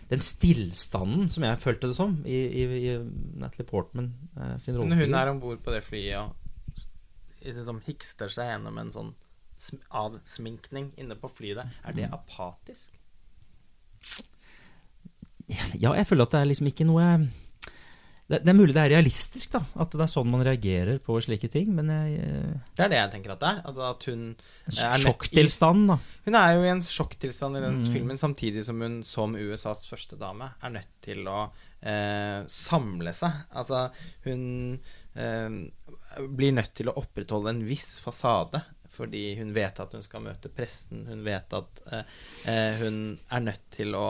den 0.06 0.22
stillstanden 0.22 1.30
som 1.34 1.46
jeg 1.48 1.58
følte 1.62 1.90
det 1.90 1.98
som 1.98 2.12
i, 2.30 2.40
i, 2.62 2.66
i 2.92 2.98
Natalie 3.42 3.66
Portman 3.66 4.12
eh, 4.38 4.58
sin 4.62 4.78
rolle. 4.78 4.98
Hun 5.00 5.18
er 5.18 5.32
om 5.32 5.40
bord 5.42 5.64
på 5.66 5.74
det 5.74 5.82
flyet 5.86 6.20
og 6.22 6.36
liksom 7.46 7.82
hikster 7.86 8.30
seg 8.32 8.52
gjennom 8.52 8.78
en 8.82 8.92
sånn 8.94 9.14
sm 9.56 9.80
avsminkning 9.96 10.92
inne 11.00 11.16
på 11.16 11.30
flyet 11.32 11.62
der, 11.62 11.76
er 11.88 11.96
det 11.96 12.12
apatisk? 12.14 12.92
Ja, 15.48 15.94
jeg 15.94 16.08
føler 16.10 16.26
at 16.26 16.34
det 16.34 16.42
er 16.42 16.50
liksom 16.50 16.70
ikke 16.72 16.88
noe 16.90 17.06
det, 18.28 18.40
det 18.42 18.50
er 18.50 18.58
mulig 18.58 18.74
det 18.74 18.82
er 18.82 18.90
realistisk, 18.96 19.52
da. 19.54 19.60
At 19.84 19.92
det 19.94 20.02
er 20.02 20.10
sånn 20.10 20.30
man 20.32 20.42
reagerer 20.46 20.98
på 21.06 21.18
slike 21.22 21.50
ting. 21.54 21.68
Men 21.78 21.92
jeg, 21.94 22.16
Det 22.76 22.86
er 22.88 22.90
det 22.90 22.98
jeg 22.98 23.12
tenker 23.14 23.36
at 23.36 23.44
det 23.44 23.52
er. 23.52 23.60
Altså 23.70 23.84
at 23.92 24.08
hun 24.10 24.24
er 24.74 25.04
sjokktilstand, 25.04 25.84
da. 25.92 25.98
Hun 26.26 26.38
er 26.40 26.54
jo 26.56 26.64
i 26.66 26.72
en 26.74 26.82
sjokktilstand 26.82 27.60
i 27.60 27.64
den 27.68 27.78
Mm. 27.78 27.92
filmen, 27.94 28.18
samtidig 28.18 28.64
som 28.66 28.82
hun 28.82 29.04
som 29.06 29.36
USAs 29.38 29.86
første 29.88 30.18
dame 30.18 30.50
er 30.64 30.70
nødt 30.74 30.90
til 31.06 31.22
å 31.30 31.52
eh, 31.86 32.42
samle 32.50 33.14
seg. 33.14 33.32
Altså, 33.54 33.92
hun 34.26 34.80
eh, 35.16 35.60
blir 36.26 36.52
nødt 36.58 36.74
til 36.74 36.90
å 36.90 36.98
opprettholde 36.98 37.54
en 37.54 37.66
viss 37.68 38.00
fasade. 38.02 38.64
Fordi 38.96 39.36
hun 39.38 39.50
vet 39.54 39.78
at 39.84 39.92
hun 39.92 40.02
skal 40.06 40.22
møte 40.24 40.48
presten. 40.56 41.02
Hun 41.10 41.22
vet 41.26 41.52
at 41.54 41.82
eh, 41.92 42.04
eh, 42.48 42.78
hun 42.80 43.20
er 43.30 43.42
nødt 43.44 43.66
til 43.76 43.92
å 44.00 44.06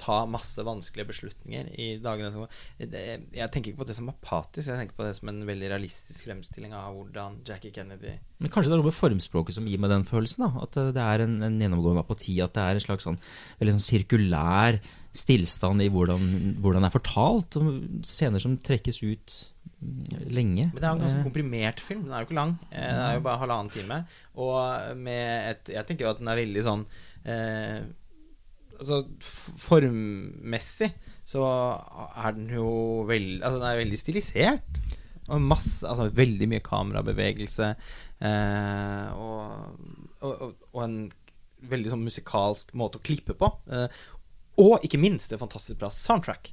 ta 0.00 0.22
masse 0.28 0.64
vanskelige 0.64 1.10
beslutninger 1.10 1.68
i 1.76 1.88
dagene 2.02 2.30
som 2.32 2.46
Jeg 2.80 3.50
tenker 3.52 3.70
ikke 3.72 3.82
på 3.82 3.88
det 3.90 3.96
som 3.98 4.08
apatisk, 4.12 4.70
jeg 4.70 4.80
tenker 4.80 4.96
på 4.96 5.06
det 5.06 5.14
som 5.18 5.30
en 5.32 5.42
veldig 5.48 5.68
realistisk 5.74 6.24
fremstilling 6.28 6.72
av 6.76 6.94
hvordan 6.96 7.40
Jackie 7.46 7.74
Kennedy 7.74 8.16
Men 8.40 8.52
kanskje 8.52 8.70
det 8.72 8.78
er 8.78 8.82
noe 8.82 8.88
med 8.88 8.96
formspråket 8.96 9.58
som 9.58 9.68
gir 9.68 9.82
meg 9.82 9.92
den 9.92 10.06
følelsen. 10.08 10.46
da 10.46 10.64
At 10.64 10.80
eh, 10.80 10.92
det 10.96 11.04
er 11.04 11.26
en, 11.26 11.36
en 11.44 11.60
gjennomgående 11.60 12.04
apati. 12.06 12.38
At 12.40 12.56
det 12.56 12.64
er 12.64 12.80
en 12.80 12.86
slags 12.88 13.06
sånn 13.08 13.20
veldig 13.60 13.76
sånn 13.76 13.86
sirkulær 13.90 14.80
stillstand 15.16 15.82
i 15.82 15.88
hvordan, 15.90 16.26
hvordan 16.62 16.84
det 16.84 16.88
er 16.90 16.94
fortalt. 16.94 17.58
Scener 18.06 18.42
som 18.42 18.56
trekkes 18.64 19.02
ut 19.02 19.38
lenge. 20.30 20.68
Men 20.70 20.76
det 20.76 20.84
er 20.84 20.90
jo 20.92 20.98
en 20.98 21.04
ganske 21.04 21.20
Eh, 21.20 21.24
komprimert 21.26 21.80
film. 21.80 22.04
Den 22.04 22.12
er 22.12 22.22
jo 22.22 22.28
ikke 22.28 22.38
lang. 22.40 22.58
Eh, 22.70 22.80
Den 22.80 23.00
er 23.04 23.14
jo 23.14 23.24
bare 23.24 23.40
halvannen 23.40 23.70
time. 23.72 24.04
Og 24.36 24.96
med 24.96 25.50
et 25.50 25.64
Jeg 25.74 25.86
tenker 25.86 26.04
jo 26.06 26.10
at 26.10 26.18
den 26.18 26.28
er 26.28 26.36
veldig 26.40 26.64
sånn 26.64 26.86
eh, 27.24 27.80
Altså 28.80 29.02
formmessig 29.60 30.90
så 31.28 31.44
er 32.18 32.32
den 32.34 32.48
jo 32.50 32.70
veldig 33.08 33.42
Altså 33.44 33.60
den 33.60 33.68
er 33.68 33.80
veldig 33.82 34.00
stilisert. 34.00 34.80
Og 35.30 35.42
masse 35.44 35.86
Altså 35.86 36.08
veldig 36.16 36.48
mye 36.50 36.64
kamerabevegelse. 36.64 37.74
Eh, 38.20 39.10
og, 39.14 39.76
og, 40.26 40.54
og, 40.72 40.80
en 40.84 40.96
veldig 41.70 41.92
sånn 41.92 42.06
musikalsk 42.06 42.72
måte 42.78 42.98
å 42.98 43.04
klippe 43.04 43.36
på. 43.38 43.52
Eh, 43.70 44.00
og 44.60 44.84
ikke 44.84 45.00
minst 45.00 45.32
en 45.32 45.40
fantastisk 45.40 45.80
bra 45.80 45.90
soundtrack. 45.94 46.52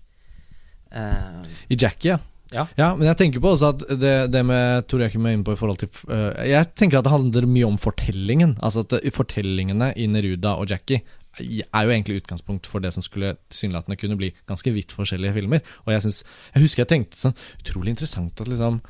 Eh, 0.92 1.46
I 1.74 1.80
Jackie, 1.80 2.14
ja. 2.14 2.20
Ja. 2.54 2.64
Ja, 2.80 2.94
men 2.96 3.10
jeg 3.10 3.18
tenker 3.20 3.42
på 3.44 3.50
også 3.52 3.74
at 3.74 3.82
det, 4.00 4.14
det 4.32 4.42
med 4.48 4.86
Tor 4.88 5.02
Joakim 5.04 5.26
er 5.28 5.36
inne 5.36 5.44
på 5.44 5.52
i 5.52 5.60
forhold 5.60 5.82
til 5.82 5.90
uh, 6.08 6.32
Jeg 6.48 6.70
tenker 6.80 7.00
at 7.00 7.04
det 7.04 7.12
handler 7.12 7.48
mye 7.50 7.68
om 7.68 7.76
fortellingen. 7.82 8.56
Altså 8.64 8.86
at 8.86 8.96
fortellingene 9.16 9.90
i 10.00 10.08
Neruda 10.12 10.56
og 10.62 10.72
Jackie 10.72 11.04
er 11.40 11.88
jo 11.88 11.94
egentlig 11.94 12.22
utgangspunkt 12.22 12.70
for 12.70 12.84
det 12.84 12.94
som 12.96 13.06
skulle 13.06 13.36
tilsynelatende 13.50 14.00
kunne 14.00 14.20
bli 14.20 14.32
ganske 14.50 14.74
vidt 14.74 14.96
forskjellige 14.96 15.36
filmer. 15.38 15.66
Og 15.86 15.94
jeg, 15.94 16.06
synes, 16.08 16.24
jeg 16.54 16.66
husker 16.66 16.84
jeg 16.84 16.94
tenkte 16.94 17.22
sånn 17.22 17.38
Utrolig 17.62 17.96
interessant 17.96 18.42
at 18.44 18.50
liksom 18.52 18.82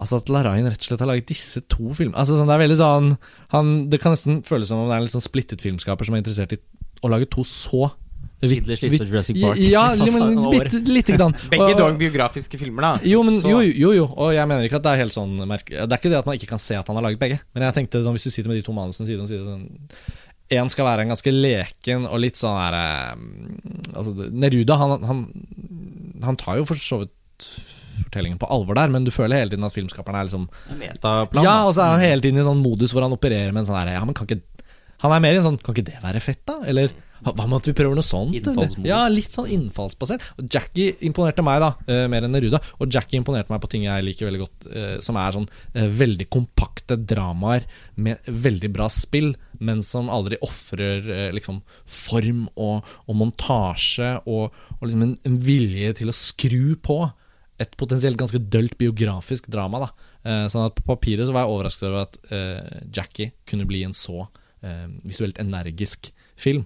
Altså 0.00 0.16
at 0.16 0.30
Larain 0.32 0.64
rett 0.64 0.80
og 0.80 0.86
slett 0.86 1.02
har 1.04 1.10
laget 1.10 1.28
disse 1.28 1.60
to 1.68 1.90
filmene. 1.92 2.16
Altså 2.16 2.38
sånn, 2.38 2.48
Det 2.48 2.54
er 2.54 2.62
veldig 2.62 2.78
sånn 2.80 3.10
han, 3.52 3.72
Det 3.92 4.00
kan 4.00 4.14
nesten 4.16 4.40
føles 4.48 4.70
som 4.70 4.80
om 4.80 4.88
det 4.88 4.96
er 4.96 5.02
en 5.02 5.08
litt 5.08 5.16
sånn 5.16 5.26
splittet 5.26 5.60
filmskaper 5.64 6.08
som 6.08 6.16
er 6.16 6.22
interessert 6.24 6.56
i 6.56 6.60
å 7.04 7.10
lage 7.12 7.28
to 7.32 7.44
så 7.44 7.90
Schindlers 8.40 8.80
liste 8.80 9.04
og 9.04 9.10
Jurassic 9.10 9.36
Park. 9.36 9.58
Ja, 9.60 9.82
sånn 9.96 10.32
men 10.32 10.38
bitte 10.54 10.80
lite 10.88 11.16
grann. 11.18 11.34
Begge 11.52 11.74
dog 11.76 11.98
biografiske 12.00 12.60
filmer, 12.60 12.86
da. 12.86 12.92
jo, 13.10 13.20
men, 13.26 13.36
jo, 13.44 13.60
jo, 13.60 13.92
jo, 13.98 14.06
og 14.16 14.32
jeg 14.32 14.48
mener 14.48 14.64
ikke 14.64 14.80
at 14.80 14.86
det 14.86 14.94
er 14.94 15.02
helt 15.02 15.16
sånn 15.16 15.34
merke... 15.48 15.76
Det 15.76 15.84
er 15.84 16.00
ikke 16.00 16.12
det 16.12 16.20
at 16.22 16.30
man 16.30 16.40
ikke 16.40 16.48
kan 16.54 16.62
se 16.62 16.78
at 16.78 16.88
han 16.88 16.96
har 16.96 17.04
laget 17.04 17.20
begge, 17.20 17.36
men 17.52 17.66
jeg 17.66 17.76
tenkte 17.76 18.00
sånn, 18.04 18.16
hvis 18.16 18.28
du 18.30 18.32
sitter 18.32 18.52
med 18.52 18.60
de 18.60 18.64
to 18.64 18.76
manusene 18.76 19.08
side 19.10 19.20
om 19.20 19.28
side 19.28 19.44
sånn 19.44 19.66
Én 20.50 20.70
skal 20.72 20.86
være 20.88 21.04
en 21.06 21.12
ganske 21.12 21.30
leken 21.30 22.06
og 22.08 22.18
litt 22.24 22.38
sånn 22.40 22.56
her 22.58 22.76
eh, 22.78 23.12
Altså, 23.94 24.14
Neruda, 24.34 24.76
han, 24.80 25.04
han, 25.06 25.20
han 26.26 26.38
tar 26.40 26.58
jo 26.58 26.66
for 26.68 26.80
så 26.80 27.02
vidt 27.04 27.50
fortellingen 28.00 28.40
på 28.40 28.48
alvor 28.50 28.78
der, 28.78 28.90
men 28.92 29.04
du 29.06 29.12
føler 29.14 29.42
hele 29.42 29.52
tiden 29.52 29.66
at 29.66 29.74
filmskaperen 29.74 30.18
er 30.18 30.26
liksom 30.26 30.48
Metaplan. 30.80 31.44
Ja, 31.44 31.56
og 31.68 31.74
så 31.76 31.84
er 31.84 31.94
han 31.94 32.02
hele 32.04 32.24
tiden 32.24 32.40
i 32.40 32.46
sånn 32.46 32.62
modus 32.64 32.94
hvor 32.94 33.04
han 33.06 33.14
opererer 33.14 33.52
med 33.54 33.62
en 33.62 33.68
sånn 33.70 33.78
herre 33.78 33.98
Ja, 33.98 34.02
men 34.06 34.16
kan 34.16 34.28
ikke 34.28 34.40
Han 35.04 35.14
er 35.14 35.22
mer 35.22 35.36
i 35.36 35.40
en 35.40 35.46
sånn 35.46 35.60
Kan 35.62 35.76
ikke 35.76 35.90
det 35.90 36.00
være 36.02 36.22
fett, 36.24 36.42
da? 36.48 36.58
Eller 36.70 36.94
Hva 37.20 37.44
med 37.44 37.58
at 37.58 37.68
vi 37.68 37.74
prøver 37.76 37.98
noe 37.98 38.06
sånt? 38.06 38.32
Ja, 38.88 39.02
litt 39.12 39.34
sånn 39.34 39.50
innfallsbasert. 39.52 40.24
Og 40.40 40.46
Jackie 40.52 40.94
imponerte 41.04 41.44
meg, 41.44 41.60
da, 41.62 41.70
uh, 41.84 42.06
mer 42.12 42.24
enn 42.24 42.32
Neruda. 42.32 42.62
Og 42.80 42.88
Jackie 42.92 43.20
imponerte 43.20 43.52
meg 43.52 43.60
på 43.62 43.70
ting 43.72 43.84
jeg 43.84 44.06
liker 44.06 44.30
veldig 44.30 44.40
godt, 44.40 44.68
uh, 44.72 44.96
som 45.04 45.18
er 45.20 45.36
sånn 45.36 45.48
uh, 45.50 45.86
veldig 46.00 46.28
kompakte 46.32 46.96
dramaer 46.96 47.66
med 48.00 48.24
veldig 48.24 48.72
bra 48.72 48.88
spill, 48.92 49.34
men 49.60 49.84
som 49.84 50.08
aldri 50.12 50.38
ofrer 50.40 51.04
liksom 51.36 51.58
form 51.84 52.46
og, 52.56 52.86
og 53.04 53.18
montasje 53.20 54.14
og, 54.24 54.56
og 54.78 54.86
liksom 54.86 55.04
en, 55.04 55.16
en 55.28 55.36
vilje 55.44 55.98
til 56.00 56.08
å 56.08 56.16
skru 56.16 56.78
på 56.80 57.02
et 57.60 57.76
potensielt 57.76 58.16
ganske 58.16 58.40
dølt 58.48 58.78
biografisk 58.80 59.50
drama. 59.52 59.82
da 59.84 60.48
Sånn 60.48 60.64
at 60.64 60.78
På 60.78 60.94
papiret 60.94 61.28
så 61.28 61.34
var 61.36 61.44
jeg 61.44 61.52
overrasket 61.52 61.88
over 61.90 62.06
at 62.06 62.16
Jackie 62.88 63.34
kunne 63.44 63.68
bli 63.68 63.82
en 63.84 63.92
så 63.92 64.30
visuelt 65.04 65.36
energisk 65.42 66.08
film. 66.40 66.64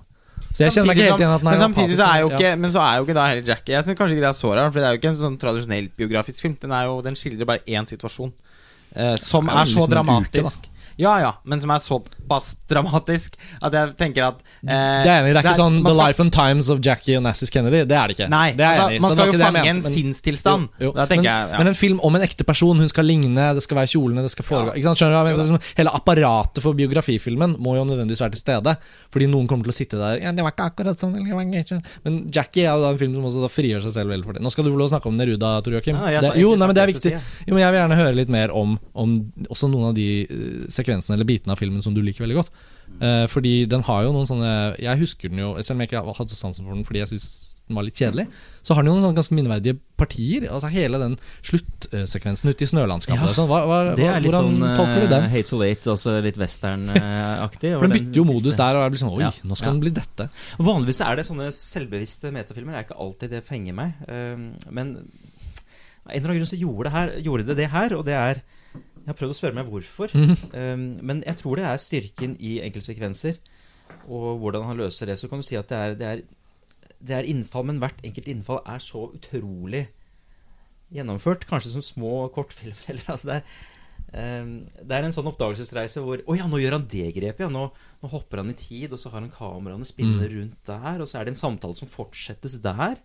Så 0.52 0.62
jeg 0.62 0.74
kjenner 0.74 0.90
meg 0.90 0.98
ikke 1.00 1.08
helt 1.08 1.22
igjen 1.22 1.32
at 1.34 1.42
den 1.42 1.48
men 1.48 1.56
er 1.56 1.62
samtidig 1.64 1.96
så 1.98 2.06
er 2.06 2.20
jo 2.22 2.28
ikke 2.30 2.50
Men 2.62 2.72
så 2.74 2.82
er 2.84 2.98
jo 2.98 3.06
ikke 3.06 3.16
da 3.16 3.24
heller 3.30 3.48
Jackie 3.48 3.74
Jeg 3.74 3.86
synes 3.86 3.98
kanskje 3.98 4.16
ikke 4.16 4.24
det 4.24 4.30
er 4.30 4.38
så 4.38 4.52
rart, 4.54 4.74
for 4.74 4.78
det 4.78 4.86
er 4.86 4.94
jo 4.94 5.00
ikke 5.00 5.10
en 5.10 5.18
sånn 5.18 5.38
tradisjonelt 5.42 5.94
biografisk 5.98 6.44
film. 6.44 6.54
Den, 6.62 6.74
er 6.76 6.86
jo, 6.90 7.00
den 7.06 7.18
skildrer 7.18 7.48
bare 7.48 7.64
én 7.66 7.88
situasjon, 7.90 8.30
eh, 8.94 9.16
som 9.18 9.50
er, 9.50 9.60
er 9.62 9.70
så 9.70 9.80
liksom 9.80 9.92
dramatisk. 9.96 10.68
uke, 10.68 10.90
ja, 11.02 11.16
ja, 11.24 11.32
men 11.42 11.62
som 11.62 11.74
er 11.74 11.82
såpass 12.24 12.56
dramatisk 12.70 13.36
at 13.60 13.72
jeg 13.72 13.94
tenker 14.00 14.26
at 14.30 14.40
eh, 14.40 15.04
Det 15.04 15.10
er 15.10 15.20
enig. 15.20 15.34
Det 15.34 15.40
er 15.40 15.44
ikke 15.44 15.56
sånn 15.60 15.78
man 15.80 15.84
The 15.84 15.94
skal- 15.94 16.08
Life 16.08 16.20
and 16.24 16.32
Times 16.32 16.70
of 16.72 16.80
Jackie 16.84 17.16
og 17.18 17.24
Nassis 17.26 17.50
Kennedy. 17.50 17.84
Det 17.84 17.96
er 17.96 18.08
det 18.08 18.16
ikke. 18.16 18.28
Nei, 18.32 18.52
det 18.56 18.66
altså, 18.66 19.00
man 19.04 19.16
skal 19.16 19.32
jo 19.32 19.38
fange 19.44 19.64
en 19.70 19.82
sinnstilstand. 19.84 20.68
Jo, 20.80 20.90
jo. 20.90 20.92
Men, 20.96 21.24
jeg 21.24 21.24
ja. 21.24 21.58
men 21.58 21.70
en 21.72 21.78
film 21.78 22.00
om 22.04 22.16
en 22.16 22.24
ekte 22.24 22.44
person, 22.46 22.78
hun 22.78 22.90
skal 22.90 23.06
ligne, 23.08 23.50
det 23.54 23.62
skal 23.64 23.78
være 23.80 23.92
kjolene, 23.94 24.24
det 24.24 24.32
skal 24.32 24.48
foregå 24.48 24.74
sant? 24.84 25.00
Skjønner 25.00 25.30
du 25.30 25.40
liksom, 25.40 25.60
Hele 25.78 25.92
apparatet 25.94 26.62
for 26.64 26.76
biografifilmen 26.76 27.56
må 27.62 27.76
jo 27.78 27.84
nødvendigvis 27.88 28.22
være 28.24 28.36
til 28.36 28.42
stede. 28.44 28.76
Fordi 29.14 29.28
noen 29.30 29.48
kommer 29.50 29.68
til 29.68 29.74
å 29.74 29.76
sitte 29.76 30.00
der 30.00 30.22
Ja, 30.22 30.32
det 30.34 30.44
var 30.44 30.54
ikke 30.54 30.70
akkurat 30.72 31.00
sånn 31.00 31.14
sånn». 31.14 31.82
Men 32.04 32.18
Jackie 32.32 32.64
er 32.64 32.74
jo 32.74 32.84
da 32.84 32.92
en 32.94 33.00
film 33.00 33.14
som 33.16 33.26
også 33.28 33.50
frigjør 33.52 33.84
seg 33.86 33.96
selv 33.98 34.14
veldig 34.14 34.28
for 34.28 34.36
det. 34.36 34.44
Nå 34.44 34.52
skal 34.52 34.66
du 34.66 34.72
å 34.74 34.88
snakke 34.90 35.10
om 35.10 35.18
Neruda, 35.18 35.56
Tor 35.64 35.76
Joakim. 35.76 35.96
Ja, 35.96 36.20
jeg 36.20 36.22
Det- 36.22 36.40
jo, 36.40 36.54
nei, 36.54 36.66
men 36.66 36.74
det 36.74 36.82
er 36.82 36.92
viktig. 36.92 37.12
Jo, 37.46 37.54
men 37.54 37.62
jeg 37.64 37.72
vil 37.72 37.80
gjerne 37.80 37.96
høre 37.96 38.14
litt 38.14 38.28
mer 38.28 38.50
om, 38.52 38.78
om 38.94 39.32
også 39.50 39.70
noen 39.70 39.88
av 39.88 39.94
de 39.94 40.22
eh, 40.22 40.66
sekvensene 40.68 41.14
eller 41.14 41.24
bitene 41.24 41.52
av 41.52 41.58
filmen 41.58 41.82
som 41.82 41.94
du 41.94 42.02
liker 42.02 42.13
veldig 42.22 42.38
godt. 42.38 42.54
Uh, 43.00 43.24
fordi 43.32 43.64
den 43.66 43.82
har 43.82 44.04
jo 44.04 44.10
noen 44.12 44.28
sånne 44.28 44.50
Jeg 44.76 45.00
husker 45.00 45.30
den 45.32 45.40
jo, 45.40 45.54
selv 45.64 45.78
om 45.78 45.82
jeg 45.82 45.88
ikke 45.88 46.02
hadde 46.04 46.30
så 46.30 46.36
sansen 46.36 46.66
for 46.66 46.76
den 46.76 46.84
fordi 46.86 47.00
jeg 47.00 47.14
syns 47.14 47.54
den 47.64 47.78
var 47.78 47.86
litt 47.86 47.96
kjedelig, 47.96 48.26
så 48.60 48.74
har 48.76 48.84
den 48.84 48.90
jo 48.90 48.94
noen 48.98 49.06
sånne 49.06 49.16
ganske 49.16 49.36
minneverdige 49.38 49.78
partier. 49.96 50.44
Altså 50.52 50.68
Hele 50.68 50.98
den 51.00 51.14
sluttsekvensen 51.48 52.52
ute 52.52 52.66
i 52.66 52.68
snølandskapet. 52.68 53.22
Ja, 53.22 53.30
og 53.30 53.38
sånn. 53.38 53.48
Hva, 53.48 53.62
hva, 53.70 53.78
Det 53.96 54.04
er 54.04 54.20
litt 54.20 54.34
hvordan 54.34 54.58
sånn 54.60 54.76
tolker 54.76 55.00
du 55.00 55.08
den? 55.14 55.28
Hateful 55.32 55.64
Eight, 55.64 55.88
altså 55.88 56.18
litt 56.24 56.40
western-aktig. 56.40 57.72
For 57.80 57.88
den 57.88 57.96
bytter 57.96 58.20
jo 58.20 58.26
modus 58.28 58.58
der, 58.60 58.76
og 58.76 58.84
jeg 58.84 58.94
blir 58.94 59.02
sånn 59.06 59.14
Oi, 59.14 59.22
Ja, 59.24 59.30
nå 59.48 59.56
skal 59.56 59.70
ja. 59.70 59.72
den 59.72 59.80
bli 59.86 59.94
dette. 59.96 60.28
Vanligvis 60.68 61.00
er 61.06 61.16
det 61.16 61.24
sånne 61.30 61.48
selvbevisste 61.56 62.34
metafilmer. 62.36 62.76
Det 62.76 62.82
er 62.82 62.86
ikke 62.90 63.00
alltid 63.06 63.32
det 63.38 63.42
fenger 63.48 63.78
meg. 63.80 63.96
Uh, 64.04 64.68
men 64.68 64.92
en 65.00 66.18
eller 66.18 66.34
annen 66.34 66.42
grunn 66.42 66.52
så 66.52 66.60
gjorde 66.60 66.90
det, 66.90 66.94
her, 66.98 67.16
gjorde 67.24 67.48
det 67.48 67.58
det 67.62 67.70
her, 67.72 67.96
og 67.96 68.04
det 68.04 68.18
er 68.18 68.44
Jeg 69.04 69.12
har 69.12 69.18
prøvd 69.18 69.34
å 69.34 69.36
spørre 69.36 69.56
meg 69.58 69.68
hvorfor. 69.68 70.14
Mhm. 70.16 70.46
Um, 70.56 70.86
men 71.04 71.20
jeg 71.26 71.36
tror 71.42 71.60
det 71.60 71.66
er 71.68 71.82
styrken 71.82 72.38
i 72.40 72.56
enkeltsekvenser, 72.64 73.36
og 74.08 74.40
hvordan 74.40 74.64
han 74.64 74.80
løser 74.80 75.10
det. 75.10 75.18
Så 75.20 75.28
kan 75.28 75.42
du 75.42 75.46
si 75.46 75.58
at 75.60 75.68
det 75.68 75.76
er, 75.78 75.94
det 76.00 76.08
er, 76.08 76.24
det 77.04 77.18
er 77.18 77.28
innfall, 77.28 77.66
men 77.68 77.82
hvert 77.82 78.00
enkelt 78.04 78.30
innfall 78.32 78.62
er 78.64 78.80
så 78.80 79.10
utrolig 79.12 79.84
gjennomført. 80.94 81.44
Kanskje 81.50 81.74
som 81.76 81.84
små 81.84 82.28
kortfilmer. 82.32 82.80
Eller, 82.94 83.04
altså 83.12 83.28
det, 83.28 83.36
er, 84.14 84.40
um, 84.40 84.54
det 84.80 84.96
er 84.96 85.04
en 85.04 85.16
sånn 85.16 85.28
oppdagelsesreise 85.28 86.00
hvor 86.00 86.24
Å 86.24 86.38
ja, 86.38 86.48
nå 86.48 86.62
gjør 86.62 86.78
han 86.78 86.88
det 86.88 87.10
grepet. 87.12 87.44
Ja, 87.44 87.52
nå, 87.52 87.66
nå 88.00 88.12
hopper 88.12 88.40
han 88.40 88.52
i 88.54 88.56
tid, 88.56 88.88
og 88.94 89.00
så 89.00 89.12
har 89.12 89.20
han 89.20 89.32
kameraene 89.32 89.88
spillende 89.88 90.32
rundt 90.32 90.72
der. 90.72 91.04
Og 91.04 91.10
så 91.10 91.20
er 91.20 91.28
det 91.28 91.36
en 91.36 91.44
samtale 91.44 91.76
som 91.76 91.92
fortsettes 91.92 92.56
der. 92.64 92.96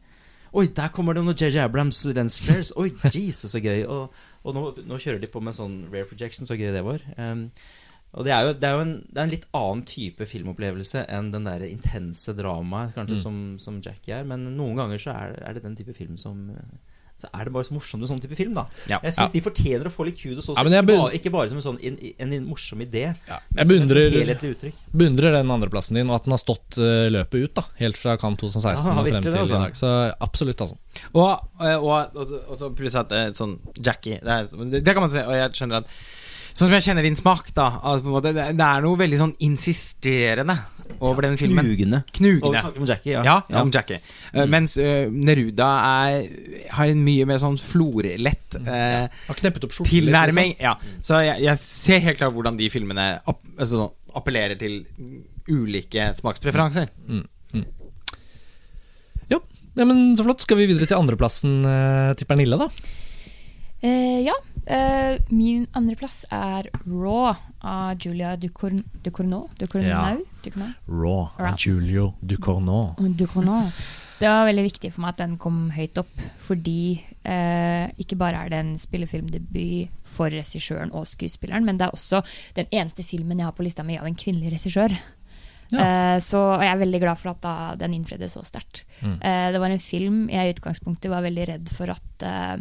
Oi, 0.50 0.66
der 0.74 0.90
kommer 0.90 1.14
det 1.14 1.22
noen 1.22 1.38
JJ 1.38 1.62
Abrams 1.62 2.02
lens 2.16 2.40
flares. 2.42 2.72
Oi, 2.80 2.90
Jesus, 3.14 3.52
så 3.54 3.62
gøy. 3.62 3.84
Og, 3.86 4.16
og 4.44 4.56
nå, 4.56 4.64
nå 4.88 4.98
kjører 5.02 5.20
de 5.22 5.28
på 5.32 5.42
med 5.44 5.52
en 5.54 5.60
sånn 5.60 5.78
rare 5.92 6.08
projection, 6.10 6.48
så 6.48 6.58
gøy 6.60 6.72
det 6.76 6.84
var. 6.86 7.04
Um, 7.18 7.50
og 8.18 8.26
det 8.26 8.32
er 8.34 8.48
jo, 8.48 8.54
det 8.58 8.66
er 8.66 8.74
jo 8.74 8.84
en, 8.86 8.94
det 9.06 9.20
er 9.20 9.26
en 9.28 9.34
litt 9.36 9.44
annen 9.54 9.84
type 9.86 10.26
filmopplevelse 10.26 11.04
enn 11.14 11.28
den 11.34 11.46
der 11.46 11.62
intense 11.68 12.34
dramaet 12.34 12.96
kanskje 12.96 13.20
Mm. 13.20 13.22
som, 13.22 13.36
som 13.62 13.82
Jackie 13.86 14.16
er. 14.16 14.24
Men 14.26 14.48
noen 14.58 14.80
ganger 14.80 14.98
så 15.04 15.14
er, 15.14 15.36
er 15.46 15.54
det 15.54 15.62
den 15.68 15.76
type 15.78 15.94
film 15.94 16.18
som 16.18 16.48
Så 17.20 17.28
er 17.36 17.50
det 17.50 17.52
bare 17.52 17.68
så 17.68 17.74
morsomt 17.76 18.00
med 18.00 18.08
sånn 18.08 18.22
type 18.24 18.38
film, 18.40 18.54
da. 18.56 18.64
Ja. 18.88 19.02
Jeg 19.04 19.12
syns 19.18 19.34
de 19.36 19.42
fortjener 19.44 19.90
å 19.90 19.92
få 19.92 20.06
litt 20.08 20.16
kudos 20.22 20.46
også. 20.48 20.56
Ja, 20.56 20.64
men 20.64 20.78
ikke, 20.78 20.86
bare, 20.88 21.10
ikke 21.18 21.32
bare 21.34 21.50
som 21.52 21.60
en 21.60 21.66
sånn 21.66 21.80
en, 21.84 21.98
en, 22.16 22.34
en 22.38 22.46
morsom 22.48 22.80
idé. 22.86 23.02
Jeg 23.28 23.68
beundrer, 23.68 24.16
beundrer 24.96 25.36
den 25.36 25.52
andreplassen 25.52 26.00
din, 26.00 26.10
og 26.10 26.16
at 26.20 26.28
den 26.30 26.36
har 26.38 26.42
stått 26.42 26.80
uh, 26.80 27.10
løpet 27.12 27.44
ut. 27.44 27.54
da 27.60 27.66
Helt 27.82 28.00
fra 28.00 28.16
Kan 28.22 28.38
2016 28.40 28.88
Ja, 28.88 28.96
og 28.96 29.04
frem 29.04 29.12
frem 29.12 29.24
det, 29.28 29.34
til 29.34 29.42
altså. 29.44 29.60
i 29.60 29.66
dag. 29.66 29.76
Så 29.80 29.92
absolutt, 30.30 30.64
altså. 30.66 30.80
Og, 31.14 31.28
og, 31.60 31.68
og, 31.84 32.16
og, 32.16 32.24
så- 32.32 32.42
og 32.48 32.58
så 32.64 32.72
pluss 32.76 32.96
at 33.00 33.12
eh, 33.16 33.28
sånn 33.38 33.58
Jackie 33.84 34.18
det, 34.24 34.40
er, 34.48 34.80
det 34.80 34.94
kan 34.96 35.04
man 35.06 35.12
si, 35.14 35.22
og 35.22 35.36
jeg 35.36 35.54
skjønner 35.60 35.84
at 35.84 35.92
Sånn 36.60 36.68
som 36.68 36.76
jeg 36.76 36.86
kjenner 36.90 37.06
din 37.08 37.16
smak, 37.16 37.54
da 37.56 37.68
at 37.78 38.04
på 38.04 38.10
en 38.10 38.16
måte, 38.18 38.34
det, 38.36 38.44
er 38.52 38.84
noe 38.84 39.00
veldig 39.00 39.20
sånn 39.22 39.32
insisterende 39.48 40.58
over 41.00 41.24
den 41.24 41.38
filmen. 41.40 41.64
Knugende. 41.64 42.02
Og 42.44 42.56
vi 42.56 42.64
snakker 42.64 42.84
om 42.84 42.90
Jackie, 42.90 43.14
ja. 43.16 43.24
Ja, 43.26 43.62
om 43.64 43.72
Jackie. 43.74 44.02
Uh, 44.02 44.40
Mm. 44.40 44.52
Mens 44.54 44.76
uh, 44.78 45.10
Neruda 45.10 45.68
er, 46.06 46.28
har 46.76 46.92
en 46.92 47.02
mye 47.04 47.26
mer 47.28 47.40
sånn 47.42 47.58
florlett 47.60 48.56
uh, 48.60 49.08
Har 49.10 49.38
kneppet 49.40 49.66
opp 49.66 49.74
skjorten 49.76 49.90
tilnærming. 49.90 50.54
liksom. 50.54 50.68
Ja. 50.68 51.02
Så 51.04 51.22
jeg, 51.26 51.42
jeg 51.48 51.64
ser 51.64 52.04
helt 52.06 52.22
klart 52.22 52.36
hvordan 52.36 52.60
de 52.60 52.70
filmene 52.72 53.08
app, 53.20 53.42
altså, 53.58 53.86
sånn, 53.86 53.94
appellerer 54.20 54.60
til 54.60 54.82
ulike 55.50 56.12
smakspreferanser. 56.18 56.92
Ja, 59.80 59.86
men 59.86 60.18
Så 60.18 60.26
flott. 60.28 60.44
Skal 60.44 60.60
vi 60.60 60.68
videre 60.70 60.90
til 60.90 61.00
andreplassen 61.00 61.62
eh, 61.68 62.12
til 62.20 62.28
Pernille, 62.30 62.60
da? 62.60 62.68
Eh, 63.82 64.20
ja. 64.26 64.36
eh, 64.66 65.22
min 65.30 65.68
andreplass 65.72 66.26
er 66.32 66.68
Raw 66.86 67.32
av 67.60 67.96
Julia 68.00 68.36
Ducourn 68.36 68.84
Ducournau. 69.04 69.48
Ducournau? 69.60 70.20
Ja. 70.44 70.72
Raw 70.88 71.30
av 71.38 71.56
Julio 71.58 72.14
Ducorneau. 72.20 72.96
Ducournau. 72.98 73.72
Det 74.20 74.28
var 74.28 74.50
veldig 74.50 74.66
viktig 74.66 74.90
for 74.92 75.06
meg 75.06 75.14
at 75.14 75.22
den 75.22 75.38
kom 75.40 75.70
høyt 75.72 75.96
opp, 76.02 76.24
fordi 76.44 77.00
eh, 77.24 77.88
ikke 78.04 78.18
bare 78.20 78.42
er 78.44 78.52
det 78.52 78.58
en 78.60 78.74
spillefilmdebut 78.82 79.94
for 80.04 80.34
regissøren 80.34 80.92
og 80.92 81.08
skuespilleren, 81.08 81.64
men 81.64 81.80
det 81.80 81.88
er 81.88 81.96
også 81.96 82.20
den 82.58 82.68
eneste 82.68 83.06
filmen 83.08 83.40
jeg 83.40 83.48
har 83.48 83.56
på 83.56 83.64
lista 83.64 83.86
mi 83.88 83.96
av 83.96 84.10
en 84.10 84.20
kvinnelig 84.20 84.58
regissør. 84.58 84.98
Eh, 85.70 86.18
så 86.26 86.42
jeg 86.58 86.72
er 86.72 86.82
veldig 86.82 87.02
glad 87.04 87.22
for 87.22 87.32
at 87.32 87.42
da, 87.46 87.54
den 87.80 87.96
innfridde 87.96 88.28
så 88.32 88.44
sterkt. 88.44 88.84
Mm. 89.00 89.16
Uh, 89.22 89.48
det 89.54 89.62
var 89.62 89.72
en 89.72 89.84
film 89.84 90.20
jeg 90.34 90.50
i 90.50 90.56
utgangspunktet 90.56 91.12
var 91.14 91.24
veldig 91.24 91.48
redd 91.54 91.72
for 91.76 91.94
at 91.94 92.26
eh, 92.26 92.58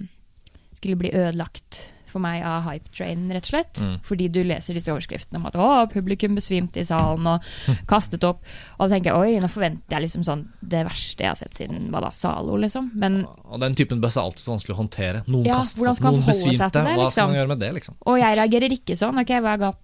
skulle 0.79 0.99
bli 1.01 1.13
ødelagt 1.15 1.85
for 2.09 2.23
meg 2.25 2.41
av 2.47 2.63
hype 2.65 2.89
train, 2.97 3.27
rett 3.33 3.45
og 3.45 3.51
slett. 3.53 3.81
Mm. 3.85 3.97
Fordi 4.09 4.29
du 4.33 4.39
leser 4.47 4.77
disse 4.79 4.89
overskriftene 4.93 5.41
om 5.41 5.49
at 5.51 5.59
å, 5.61 5.67
publikum 5.93 6.39
besvimte 6.39 6.81
i 6.81 6.87
salen 6.89 7.27
og 7.35 7.45
kastet 7.93 8.25
opp. 8.25 8.41
Og 8.79 8.87
da 8.87 8.95
tenker 8.95 9.13
jeg 9.13 9.19
oi, 9.37 9.43
nå 9.45 9.51
forventer 9.53 9.99
jeg 9.99 10.07
liksom 10.07 10.25
sånn 10.27 10.47
det 10.65 10.87
verste 10.89 11.27
jeg 11.27 11.33
har 11.35 11.39
sett 11.41 11.59
siden 11.61 11.91
hva 11.93 12.01
da, 12.07 12.13
Zalo, 12.15 12.57
liksom. 12.61 12.91
Men, 12.99 13.21
Og 13.45 13.61
den 13.63 13.77
typen 13.79 14.01
bøss 14.01 14.17
er 14.17 14.25
alltid 14.25 14.45
så 14.47 14.55
vanskelig 14.55 14.77
å 14.77 14.81
håndtere. 14.81 15.23
Noen 15.29 15.49
Ja, 15.51 15.61
kastet 15.61 16.03
noen 16.09 16.25
besvimte. 16.25 16.71
det, 16.73 16.85
Hva 16.89 16.89
skal 16.89 17.05
liksom? 17.05 17.33
man 17.35 17.41
gjøre 17.43 17.53
med 17.53 17.63
det, 17.67 17.71
liksom? 17.77 18.01
og 18.09 18.21
jeg 18.23 18.41
reagerer 18.41 18.77
ikke 18.81 18.99
sånn. 18.99 19.23
Ok, 19.23 19.37
hva 19.45 19.55
er 19.55 19.65
galt? 19.67 19.81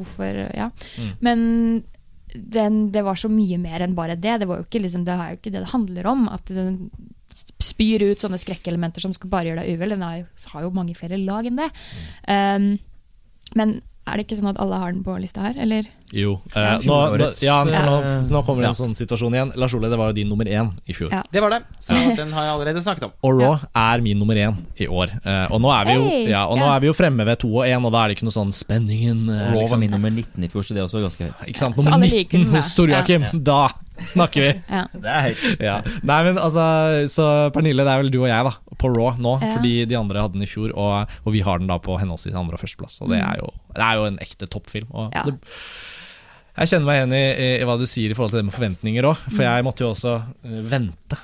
Hvorfor 0.00 0.42
Ja. 0.56 0.70
Mm. 0.96 1.12
Men 1.20 1.44
den, 2.34 2.82
det 2.94 3.02
var 3.06 3.18
så 3.18 3.30
mye 3.32 3.58
mer 3.60 3.84
enn 3.84 3.96
bare 3.98 4.18
det. 4.18 4.40
Det, 4.42 4.48
var 4.48 4.60
jo 4.60 4.66
ikke, 4.68 4.82
liksom, 4.84 5.06
det 5.06 5.16
er 5.16 5.32
jo 5.32 5.40
ikke 5.40 5.52
det 5.54 5.64
det 5.64 5.72
handler 5.72 6.10
om. 6.10 6.26
At 6.32 6.52
den 6.52 6.90
spyr 7.62 8.04
ut 8.10 8.22
sånne 8.22 8.40
skrekkelementer 8.40 9.04
som 9.04 9.14
skal 9.16 9.30
bare 9.32 9.50
gjøre 9.50 9.64
deg 9.64 9.78
uvel. 9.78 9.94
Den 9.96 10.06
er 10.06 10.16
jo, 10.22 10.26
har 10.54 10.66
jo 10.66 10.72
mange 10.76 10.96
flere 10.98 11.20
lag 11.20 11.48
enn 11.48 11.60
det. 11.60 11.70
Um, 12.26 12.68
men 13.58 13.80
er 14.08 14.16
det 14.18 14.26
ikke 14.26 14.40
sånn 14.40 14.52
at 14.52 14.60
alle 14.62 14.78
har 14.80 14.94
den 14.94 15.04
på 15.06 15.14
lista 15.20 15.44
her, 15.44 15.58
eller? 15.60 15.86
Jo. 16.12 16.40
Eh, 16.56 16.80
nå, 16.88 16.96
nå, 17.20 17.26
ja, 17.44 17.56
for 17.62 17.70
nå, 17.86 17.96
eh, 18.02 18.22
nå 18.32 18.40
kommer 18.46 18.64
det 18.64 18.68
ja. 18.68 18.72
en 18.74 18.78
sånn 18.80 18.94
situasjon 18.98 19.34
igjen. 19.36 19.52
Lars 19.60 19.74
Ole, 19.78 19.90
det 19.92 19.98
var 20.00 20.10
jo 20.10 20.16
din 20.16 20.28
nummer 20.32 20.48
én 20.50 20.72
i 20.90 20.94
fjor. 20.96 21.12
Ja. 21.14 21.20
Det 21.30 21.42
var 21.44 21.50
det. 21.54 21.60
Så 21.78 21.94
den 22.18 22.32
har 22.34 22.48
jeg 22.48 22.54
allerede 22.56 22.82
snakket 22.82 23.04
om. 23.06 23.12
Og 23.22 23.38
Raw 23.38 23.58
er 23.78 24.02
min 24.02 24.18
nummer 24.18 24.34
én 24.34 24.56
i 24.82 24.88
år. 24.90 25.12
Eh, 25.24 25.44
og 25.54 25.60
nå 25.62 25.70
er 25.74 25.84
vi 25.86 25.94
jo, 25.98 26.08
ja, 26.32 26.46
og 26.50 26.58
nå 26.58 26.64
Ja. 26.66 26.74
er 26.76 26.80
vi 26.80 26.90
jo 26.90 26.96
fremme 26.98 27.24
ved 27.28 27.38
to 27.44 27.52
og 27.60 27.62
én, 27.68 27.84
og 27.86 27.92
da 27.94 28.02
er 28.04 28.08
det 28.10 28.18
ikke 28.18 28.26
noe 28.26 28.34
sånn 28.38 28.50
spenningen 28.52 29.28
eh, 29.30 29.44
Raw 29.52 29.54
var 29.54 29.62
liksom, 29.62 29.80
min 29.86 29.90
nummer 29.94 30.10
19 30.10 30.44
i 30.44 30.48
fjor, 30.50 30.66
så 30.66 30.74
det 30.74 30.82
er 30.82 30.88
også 30.88 31.04
ganske 31.06 31.28
høyt. 31.30 31.46
Ikke 31.52 31.62
sant? 31.62 31.76
Nummer 31.78 31.98
19 31.98 32.10
liker 32.18 32.38
den, 32.38 32.50
da. 32.50 32.56
hos 32.58 32.74
Tor-Joakim. 32.74 33.28
Da 33.46 33.60
snakker 34.10 34.40
vi! 34.48 34.50
Ja. 34.80 34.82
Det 34.94 35.10
er 35.14 35.22
høyt. 35.28 35.60
ja. 35.60 35.76
Nei, 36.08 36.18
men 36.26 36.38
altså 36.40 36.64
Så 37.12 37.24
Pernille, 37.54 37.84
det 37.84 37.92
er 37.92 38.02
vel 38.02 38.10
du 38.10 38.18
og 38.22 38.28
jeg, 38.30 38.44
da, 38.48 38.54
på 38.80 38.88
Raw 38.94 39.14
nå. 39.20 39.36
Ja. 39.42 39.54
Fordi 39.58 39.72
de 39.86 39.96
andre 39.98 40.22
hadde 40.24 40.38
den 40.38 40.46
i 40.46 40.50
fjor, 40.50 40.72
og, 40.74 41.10
og 41.26 41.32
vi 41.36 41.42
har 41.44 41.60
den 41.60 41.68
da 41.70 41.76
på 41.78 41.98
henholdsvis 42.00 42.34
andre 42.34 42.56
og 42.56 42.62
førsteplass. 42.64 42.98
Og 43.04 43.10
det 43.12 43.20
Mm. 43.20 43.26
er 43.30 43.36
jo, 43.42 43.50
det 43.76 43.84
er 43.84 43.94
jo 44.00 44.04
en 44.08 44.18
ekte 44.24 44.46
toppfilm. 44.48 44.88
Og 44.96 45.12
Ja. 45.14 45.22
det, 45.28 45.34
jeg 46.58 46.70
kjenner 46.72 46.86
meg 46.88 46.98
igjen 46.98 47.14
i, 47.16 47.24
i, 47.30 47.48
i 47.62 47.66
hva 47.68 47.76
du 47.80 47.86
sier 47.88 48.12
i 48.12 48.16
forhold 48.18 48.34
til 48.34 48.40
det 48.42 48.48
med 48.48 48.56
forventninger 48.56 49.06
òg, 49.10 49.24
for 49.30 49.46
jeg 49.46 49.66
måtte 49.66 49.84
jo 49.84 49.90
også 49.94 50.14
eh, 50.46 50.60
vente 50.72 51.18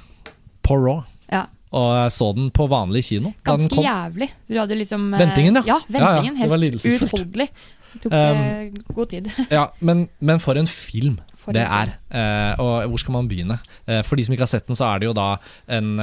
på 0.67 0.79
Raw. 0.81 1.03
Ja. 1.33 1.45
Og 1.77 1.89
jeg 1.99 2.13
så 2.15 2.29
den 2.37 2.51
på 2.55 2.69
vanlig 2.71 3.03
kino 3.09 3.33
Ganske 3.45 3.83
jævlig. 3.83 4.29
Du 4.47 4.55
hadde 4.57 4.77
liksom 4.79 5.09
eh, 5.15 5.23
Ventingen, 5.25 5.59
ja. 5.59 5.65
Ja, 5.67 5.79
Ja, 5.91 5.99
ja, 5.99 6.13
ventingen. 6.21 6.37
Helt 6.43 7.03
uutholdelig. 7.03 7.49
Det 7.97 8.03
tok 8.05 8.13
Um, 8.13 8.41
eh, 8.45 8.95
god 8.95 9.09
tid. 9.09 9.31
Ja, 9.57 9.67
men, 9.81 10.09
men 10.21 10.41
for 10.43 10.59
en 10.61 10.69
film. 10.69 11.19
For 11.41 11.57
det 11.57 11.63
en 11.65 11.73
er. 11.73 11.93
Eh, 12.11 12.61
og 12.61 12.91
hvor 12.93 13.01
skal 13.01 13.17
man 13.17 13.29
begynne? 13.31 13.59
Eh, 13.87 14.03
for 14.05 14.19
de 14.19 14.25
som 14.27 14.35
ikke 14.35 14.45
har 14.45 14.53
sett 14.53 14.67
den, 14.69 14.77
så 14.79 14.91
er 14.91 15.01
det 15.01 15.09
jo 15.09 15.15
da 15.17 15.37
en, 15.73 15.97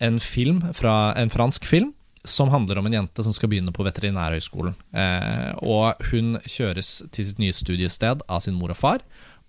en 0.00 0.20
film 0.20 0.62
fra 0.76 1.12
en 1.20 1.30
fransk 1.32 1.66
film. 1.68 1.92
Som 2.24 2.50
handler 2.52 2.78
om 2.78 2.86
en 2.86 2.92
jente 2.92 3.22
som 3.24 3.32
skal 3.32 3.48
begynne 3.48 3.72
på 3.72 3.84
Veterinærhøgskolen. 3.86 4.74
Eh, 4.92 5.52
og 5.64 5.94
hun 6.10 6.34
kjøres 6.44 7.02
til 7.10 7.24
sitt 7.24 7.38
nye 7.40 7.52
studiested 7.56 8.22
av 8.28 8.40
sin 8.44 8.54
mor 8.54 8.70
og 8.74 8.76
far. 8.76 9.00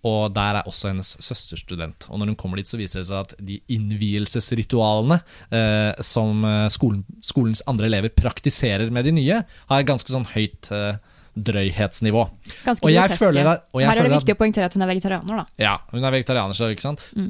Og 0.08 0.32
der 0.34 0.56
er 0.58 0.64
også 0.66 0.88
hennes 0.90 1.12
søsterstudent. 1.22 2.08
Og 2.10 2.18
når 2.18 2.32
hun 2.32 2.36
kommer 2.40 2.58
dit, 2.58 2.66
så 2.66 2.80
viser 2.80 3.02
det 3.04 3.08
seg 3.12 3.20
at 3.20 3.36
de 3.38 3.60
innvielsesritualene 3.70 5.20
eh, 5.54 5.92
som 6.02 6.44
eh, 6.48 6.68
skolen, 6.74 7.04
skolens 7.22 7.62
andre 7.70 7.86
elever 7.92 8.10
praktiserer 8.16 8.90
med 8.94 9.06
de 9.06 9.14
nye, 9.20 9.42
har 9.70 9.84
et 9.84 9.90
ganske 9.90 10.10
sånn 10.14 10.26
høyt 10.34 10.72
eh, 10.74 10.96
drøyhetsnivå. 11.38 12.24
Ganske 12.66 12.88
Og 12.88 12.92
jeg 12.96 13.18
føler 13.20 13.48
at- 13.54 13.68
og 13.74 13.82
jeg 13.84 13.90
Her 13.90 13.98
er 14.02 14.10
det 14.10 14.16
viktig 14.18 14.32
at- 14.34 14.38
å 14.38 14.42
poengtere 14.42 14.66
at 14.66 14.74
hun 14.74 14.82
er 14.84 14.88
vegetarianer, 14.96 15.36
da. 15.38 15.46
Ja, 15.58 15.78
hun 15.92 16.04
er 16.04 16.12
vegetarianer, 16.12 16.54
så 16.58 16.72
ikke 16.74 16.82
sant? 16.88 17.00
Mm. 17.16 17.30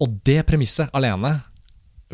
Og 0.00 0.20
det 0.24 0.46
premisset 0.46 0.90
alene 0.94 1.42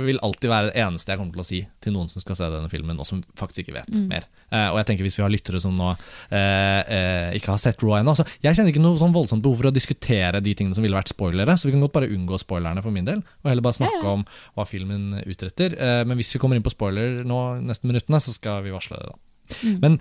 vil 0.06 0.18
alltid 0.22 0.50
være 0.50 0.70
det 0.70 0.80
eneste 0.82 1.12
jeg 1.12 1.18
kommer 1.20 1.32
til 1.36 1.42
å 1.42 1.46
si 1.48 1.60
til 1.80 1.92
noen 1.94 2.08
som 2.10 2.22
skal 2.22 2.36
se 2.38 2.48
denne 2.52 2.70
filmen, 2.72 2.98
og 3.00 3.06
som 3.06 3.22
faktisk 3.38 3.64
ikke 3.64 3.76
vet 3.78 3.88
Mm. 3.90 4.08
mer. 4.08 4.24
Eh, 4.50 4.68
og 4.70 4.76
jeg 4.80 4.86
tenker 4.86 5.04
hvis 5.06 5.16
vi 5.18 5.22
har 5.22 5.30
lyttere 5.30 5.60
som 5.60 5.74
nå 5.76 5.90
eh, 6.30 6.80
eh, 6.90 7.36
ikke 7.38 7.52
har 7.52 7.58
sett 7.62 7.82
Raw 7.82 7.96
ennå 8.00 8.14
så 8.18 8.24
Jeg 8.42 8.56
kjenner 8.56 8.72
ikke 8.72 8.82
noe 8.82 8.98
sånn 8.98 9.12
voldsomt 9.14 9.42
behov 9.42 9.56
for 9.60 9.70
å 9.70 9.74
diskutere 9.74 10.40
de 10.42 10.54
tingene 10.54 10.74
som 10.74 10.82
ville 10.82 10.96
vært 10.96 11.12
spoilere, 11.12 11.56
så 11.58 11.66
vi 11.68 11.72
kan 11.76 11.80
godt 11.84 11.92
bare 11.96 12.10
unngå 12.10 12.38
spoilerne 12.42 12.82
for 12.82 12.90
min 12.94 13.04
del, 13.04 13.22
og 13.42 13.50
heller 13.50 13.62
bare 13.62 13.78
snakke 13.80 14.00
Ja, 14.02 14.04
ja. 14.04 14.12
om 14.18 14.24
hva 14.56 14.66
filmen 14.66 15.22
utretter. 15.26 15.74
Eh, 15.78 16.04
men 16.04 16.16
hvis 16.18 16.32
vi 16.34 16.38
kommer 16.42 16.56
inn 16.56 16.62
på 16.66 16.70
spoiler 16.74 17.22
nå 17.24 17.60
neste 17.62 17.86
minuttene, 17.90 18.20
så 18.20 18.32
skal 18.34 18.62
vi 18.62 18.70
varsle 18.74 18.96
det, 19.00 19.10
da. 19.10 19.18
Mm. 19.66 19.78
Men 19.82 19.96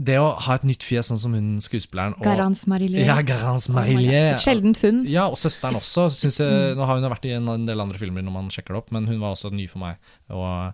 det 0.00 0.16
å 0.20 0.30
ha 0.46 0.54
et 0.56 0.64
nytt 0.64 0.84
fjes, 0.86 1.10
sånn 1.10 1.18
som 1.20 1.34
hun 1.36 1.48
skuespilleren 1.60 2.14
og 2.16 2.24
Garance 2.24 2.68
Marillier. 2.70 3.04
Ja, 3.10 3.18
Garance 3.26 3.68
Oh. 3.70 3.76
Marillier. 3.76 4.38
Sjeldent 4.40 4.80
funn. 4.80 5.02
Ja, 5.10 5.26
og 5.28 5.36
søsteren 5.40 5.76
også. 5.76 6.06
Synes 6.16 6.38
jeg, 6.40 6.74
Nå 6.78 6.86
har 6.88 6.96
hun 6.96 7.04
vært 7.12 7.26
i 7.28 7.34
en, 7.36 7.48
en 7.52 7.66
del 7.68 7.82
andre 7.84 8.00
filmer 8.00 8.24
når 8.24 8.32
man 8.38 8.48
sjekker 8.54 8.72
det 8.74 8.80
opp, 8.84 8.92
men 8.96 9.06
hun 9.10 9.20
var 9.20 9.34
også 9.36 9.52
ny 9.52 9.66
for 9.68 9.82
meg. 9.84 9.98
Og, 10.32 10.72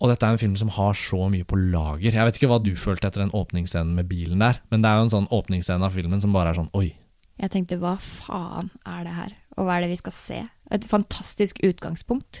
og 0.00 0.12
dette 0.12 0.24
er 0.28 0.36
en 0.36 0.40
film 0.40 0.56
som 0.56 0.70
har 0.78 0.94
så 0.96 1.20
mye 1.32 1.44
på 1.48 1.58
lager. 1.58 2.14
Jeg 2.14 2.24
vet 2.30 2.38
ikke 2.40 2.50
hva 2.52 2.60
du 2.64 2.72
følte 2.80 3.10
etter 3.10 3.24
den 3.26 3.34
åpningsscenen 3.36 3.92
med 3.98 4.08
bilen 4.10 4.40
der, 4.40 4.62
men 4.72 4.80
det 4.84 4.88
er 4.90 5.00
jo 5.02 5.08
en 5.08 5.14
sånn 5.16 5.28
åpningsscene 5.34 5.84
av 5.84 5.94
filmen 5.98 6.22
som 6.24 6.32
bare 6.36 6.54
er 6.54 6.60
sånn 6.62 6.72
oi. 6.78 6.92
Jeg 7.38 7.52
tenkte 7.54 7.76
hva 7.78 7.92
faen 8.02 8.72
er 8.88 9.04
det 9.06 9.12
her, 9.14 9.34
og 9.58 9.66
hva 9.68 9.76
er 9.76 9.84
det 9.84 9.92
vi 9.92 9.98
skal 10.00 10.14
se? 10.16 10.38
Et 10.74 10.84
fantastisk 10.90 11.60
utgangspunkt. 11.66 12.40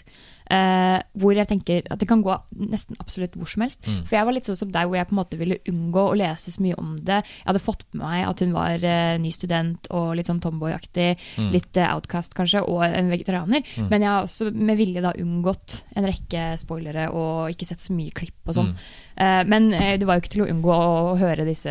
Eh, 0.50 1.02
hvor 1.18 1.34
jeg 1.36 1.46
tenker 1.48 1.82
at 1.90 1.98
det 2.00 2.08
kan 2.08 2.22
gå 2.22 2.34
nesten 2.56 2.96
absolutt 3.00 3.34
hvor 3.36 3.46
som 3.48 3.62
helst. 3.62 3.80
Mm. 3.86 4.04
For 4.06 4.16
jeg 4.16 4.24
var 4.28 4.32
litt 4.36 4.48
sånn 4.48 4.56
som 4.56 4.70
deg, 4.72 4.86
hvor 4.88 4.96
jeg 4.96 5.08
på 5.08 5.14
en 5.16 5.20
måte 5.20 5.38
ville 5.40 5.58
unngå 5.68 6.04
å 6.10 6.16
lese 6.16 6.50
så 6.50 6.62
mye 6.64 6.74
om 6.78 6.96
det. 6.96 7.20
Jeg 7.24 7.46
hadde 7.46 7.62
fått 7.64 7.84
med 7.92 8.02
meg 8.06 8.26
at 8.28 8.40
hun 8.40 8.52
var 8.56 8.84
eh, 8.84 9.18
ny 9.18 9.30
student 9.30 9.88
og 9.90 10.16
litt 10.16 10.26
sånn 10.30 10.40
tomboy-aktig, 10.40 11.16
Mm. 11.38 11.50
litt 11.52 11.76
eh, 11.76 11.88
outcast 11.94 12.34
kanskje, 12.34 12.62
og 12.66 12.82
en 12.84 13.10
vegetarianer. 13.10 13.62
Mm. 13.76 13.88
Men 13.90 14.00
jeg 14.02 14.08
har 14.10 14.22
også 14.24 14.50
med 14.54 14.76
vilje 14.78 15.02
da 15.04 15.12
unngått 15.18 15.82
en 15.96 16.04
rekke 16.08 16.56
spoilere 16.58 17.08
og 17.12 17.50
ikke 17.52 17.66
sett 17.66 17.80
så 17.84 17.92
mye 17.94 18.10
klipp 18.14 18.48
og 18.48 18.54
sånn. 18.56 18.72
Mm. 18.72 18.78
Eh, 19.18 19.44
men 19.44 19.70
det 19.98 20.06
var 20.06 20.16
jo 20.18 20.22
ikke 20.22 20.34
til 20.36 20.42
å 20.46 20.50
unngå 20.50 20.72
å 20.72 21.16
høre 21.18 21.44
disse 21.46 21.70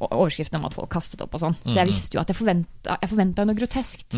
overskriftene 0.00 0.60
om 0.60 0.68
at 0.68 0.76
folk 0.76 0.90
kastet 0.92 1.22
opp 1.24 1.34
og 1.36 1.40
sånn. 1.42 1.56
Så 1.64 1.74
jeg 1.76 1.86
Mhm. 1.86 1.90
visste 1.92 2.14
jo 2.16 2.20
at 2.20 2.28
jeg 2.28 2.36
forventa, 2.36 2.98
jeg 3.00 3.10
forventa 3.10 3.44
noe 3.46 3.54
groteskt. 3.54 4.16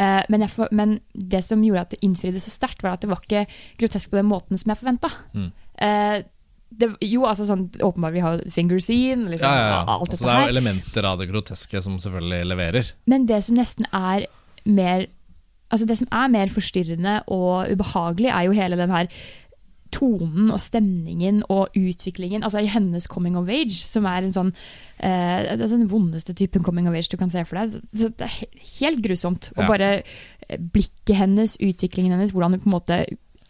Eh, 0.00 0.20
men, 0.32 0.46
for, 0.48 0.70
men 0.72 0.98
det 1.12 1.42
som 1.44 1.62
gjorde 1.64 1.86
at 1.86 1.94
det 1.94 2.02
innfridde 2.06 2.40
så 2.40 2.52
sterkt, 2.52 2.84
var 2.84 2.96
at 2.96 3.04
det 3.04 3.10
var 3.10 3.20
ikke 3.24 3.46
grotesk 3.80 4.12
på 4.12 4.20
den 4.20 4.30
måten 4.30 4.60
som 4.60 4.72
jeg 4.72 4.80
forventa. 4.80 5.12
Mm. 5.36 5.50
Eh, 5.86 6.18
det, 6.80 6.88
jo, 7.02 7.24
altså 7.26 7.48
sånn 7.48 7.66
åpenbart 7.82 8.14
vi 8.14 8.22
har 8.24 8.42
finger 8.54 8.80
scene, 8.82 9.26
liksom, 9.32 9.50
Ja, 9.50 9.58
ja, 9.58 9.70
ja. 9.72 9.96
alt 9.96 10.12
Altså, 10.14 10.22
det 10.22 10.34
er 10.34 10.44
jo 10.44 10.52
elementer 10.54 11.08
av 11.08 11.18
det 11.18 11.26
groteske 11.32 11.82
som 11.82 11.98
selvfølgelig 12.00 12.50
leverer. 12.52 12.92
Men 13.10 13.26
det 13.28 13.40
som 13.46 13.58
nesten 13.58 13.90
er 13.92 14.28
mer 14.64 15.08
Altså 15.70 15.86
det 15.86 16.00
som 16.00 16.08
er 16.10 16.30
mer 16.32 16.50
forstyrrende 16.50 17.12
og 17.30 17.68
ubehagelig, 17.70 18.26
er 18.34 18.48
jo 18.48 18.54
hele 18.58 18.74
den 18.74 18.90
her 18.90 19.06
tonen 19.92 20.50
og 20.54 20.60
stemningen 20.62 21.42
og 21.48 21.74
utviklingen 21.76 22.42
altså 22.46 22.62
i 22.62 22.70
hennes 22.70 23.06
coming 23.10 23.36
of 23.38 23.48
age, 23.48 23.76
som 23.84 24.06
er 24.06 24.22
en 24.26 24.32
sånn 24.34 24.52
eh, 24.98 25.56
Det 25.56 25.64
er 25.66 25.72
den 25.72 25.88
vondeste 25.90 26.34
typen 26.34 26.62
coming 26.66 26.88
of 26.88 26.94
age 26.94 27.10
du 27.10 27.16
kan 27.20 27.30
se 27.30 27.44
for 27.44 27.56
deg. 27.60 27.80
Det 27.92 28.12
er 28.26 28.38
helt 28.80 29.02
grusomt. 29.04 29.50
Og 29.56 29.66
bare 29.70 29.90
eh, 30.02 30.56
blikket 30.58 31.16
hennes, 31.16 31.56
utviklingen 31.60 32.12
hennes, 32.16 32.32
hvordan 32.32 32.56
hun 32.56 32.60
på 32.64 32.70
en 32.70 32.76
måte 32.78 32.98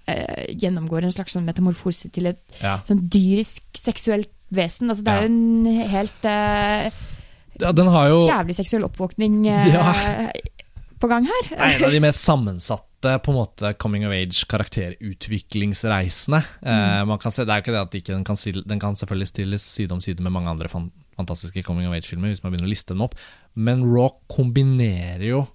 eh, 0.07 0.51
gjennomgår 0.57 1.05
en 1.07 1.13
slags 1.15 1.37
sånn 1.37 1.47
metamorfose 1.49 2.11
til 2.15 2.27
et 2.33 2.61
Ja. 2.63 2.79
sånn 2.89 3.07
dyrisk 3.09 3.63
seksuelt 3.79 4.31
vesen. 4.51 4.91
Altså 4.91 5.05
det 5.07 5.13
er 5.13 5.21
Ja. 5.21 5.27
en 5.27 5.65
helt 5.95 6.25
eh, 6.25 6.91
ja, 7.61 7.73
den 7.77 7.87
har 7.93 8.09
jo 8.09 8.23
jævlig 8.27 8.55
seksuell 8.57 8.85
oppvåkning 8.89 9.47
eh, 9.47 9.69
Ja. 9.75 9.93
På 11.01 11.11
gang 11.11 11.27
her. 11.29 11.51
Er 11.57 11.77
en 11.77 11.87
av 11.89 11.95
de 11.95 12.03
mest 12.05 12.25
sammensatte 12.25 13.15
på 13.25 13.33
en 13.33 13.39
måte 13.39 13.73
coming 13.81 14.05
of 14.05 14.13
age 14.13 14.45
karakterutviklingsreisene. 14.51 16.43
Eh, 16.61 17.05
man 17.09 17.21
kan 17.23 17.33
se, 17.33 17.47
det 17.49 17.55
er 17.55 17.63
jo 17.63 17.67
ikke 17.67 17.77
det 17.77 17.85
at 17.85 17.97
ikke 18.01 18.17
den, 18.17 18.27
kan, 18.29 18.41
den 18.75 18.83
kan 18.83 18.99
selvfølgelig 18.99 19.31
stilles 19.33 19.65
side 19.65 19.97
om 19.97 20.03
side 20.05 20.21
med 20.25 20.35
mange 20.35 20.53
andre 20.53 20.69
fan, 20.69 20.91
fantastiske 21.17 21.65
coming 21.65 21.89
of 21.89 21.97
age-filmer, 21.97 22.33
hvis 22.33 22.45
man 22.45 22.53
begynner 22.53 22.69
å 22.69 22.75
liste 22.75 22.93
dem 22.93 23.07
opp, 23.07 23.17
men 23.57 23.87
Raw 23.89 24.13
kombinerer 24.31 25.25
jo 25.31 25.47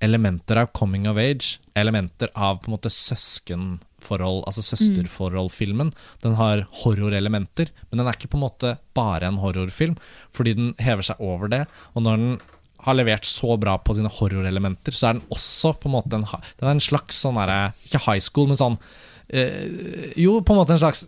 elementer 0.00 0.56
av 0.56 0.70
coming 0.76 1.08
of 1.10 1.18
age, 1.20 1.58
elementer 1.76 2.30
av 2.34 2.60
på 2.60 2.70
en 2.70 2.76
måte 2.76 2.92
søskenforhold, 2.92 4.46
altså 4.48 4.64
søsterforhold-filmen. 4.64 5.92
Den 6.24 6.38
har 6.38 6.64
horrorelementer, 6.82 7.68
men 7.90 8.00
den 8.00 8.08
er 8.08 8.16
ikke 8.16 8.30
på 8.32 8.40
en 8.40 8.46
måte 8.46 8.76
bare 8.96 9.28
en 9.28 9.40
horrorfilm, 9.42 9.98
fordi 10.36 10.56
den 10.56 10.72
hever 10.80 11.04
seg 11.04 11.20
over 11.20 11.52
det, 11.52 11.66
og 11.92 12.06
når 12.06 12.24
den 12.24 12.40
har 12.84 12.96
levert 12.96 13.28
så 13.28 13.56
bra 13.60 13.76
på 13.82 13.96
sine 13.96 14.10
horrorelementer, 14.12 14.96
så 14.96 15.10
er 15.10 15.18
den 15.18 15.32
også 15.32 15.74
på 15.80 15.90
en 15.90 15.96
måte 15.98 16.16
en, 16.16 16.26
den 16.26 16.68
er 16.68 16.74
en 16.74 16.82
slags 16.82 17.20
sånn 17.24 17.38
derre 17.38 17.72
Ikke 17.86 18.02
high 18.06 18.22
school, 18.24 18.50
men 18.50 18.60
sånn 18.60 18.78
øh, 18.78 20.12
Jo, 20.20 20.38
på 20.40 20.54
en 20.54 20.62
måte 20.62 20.76
en 20.76 20.82
slags 20.82 21.06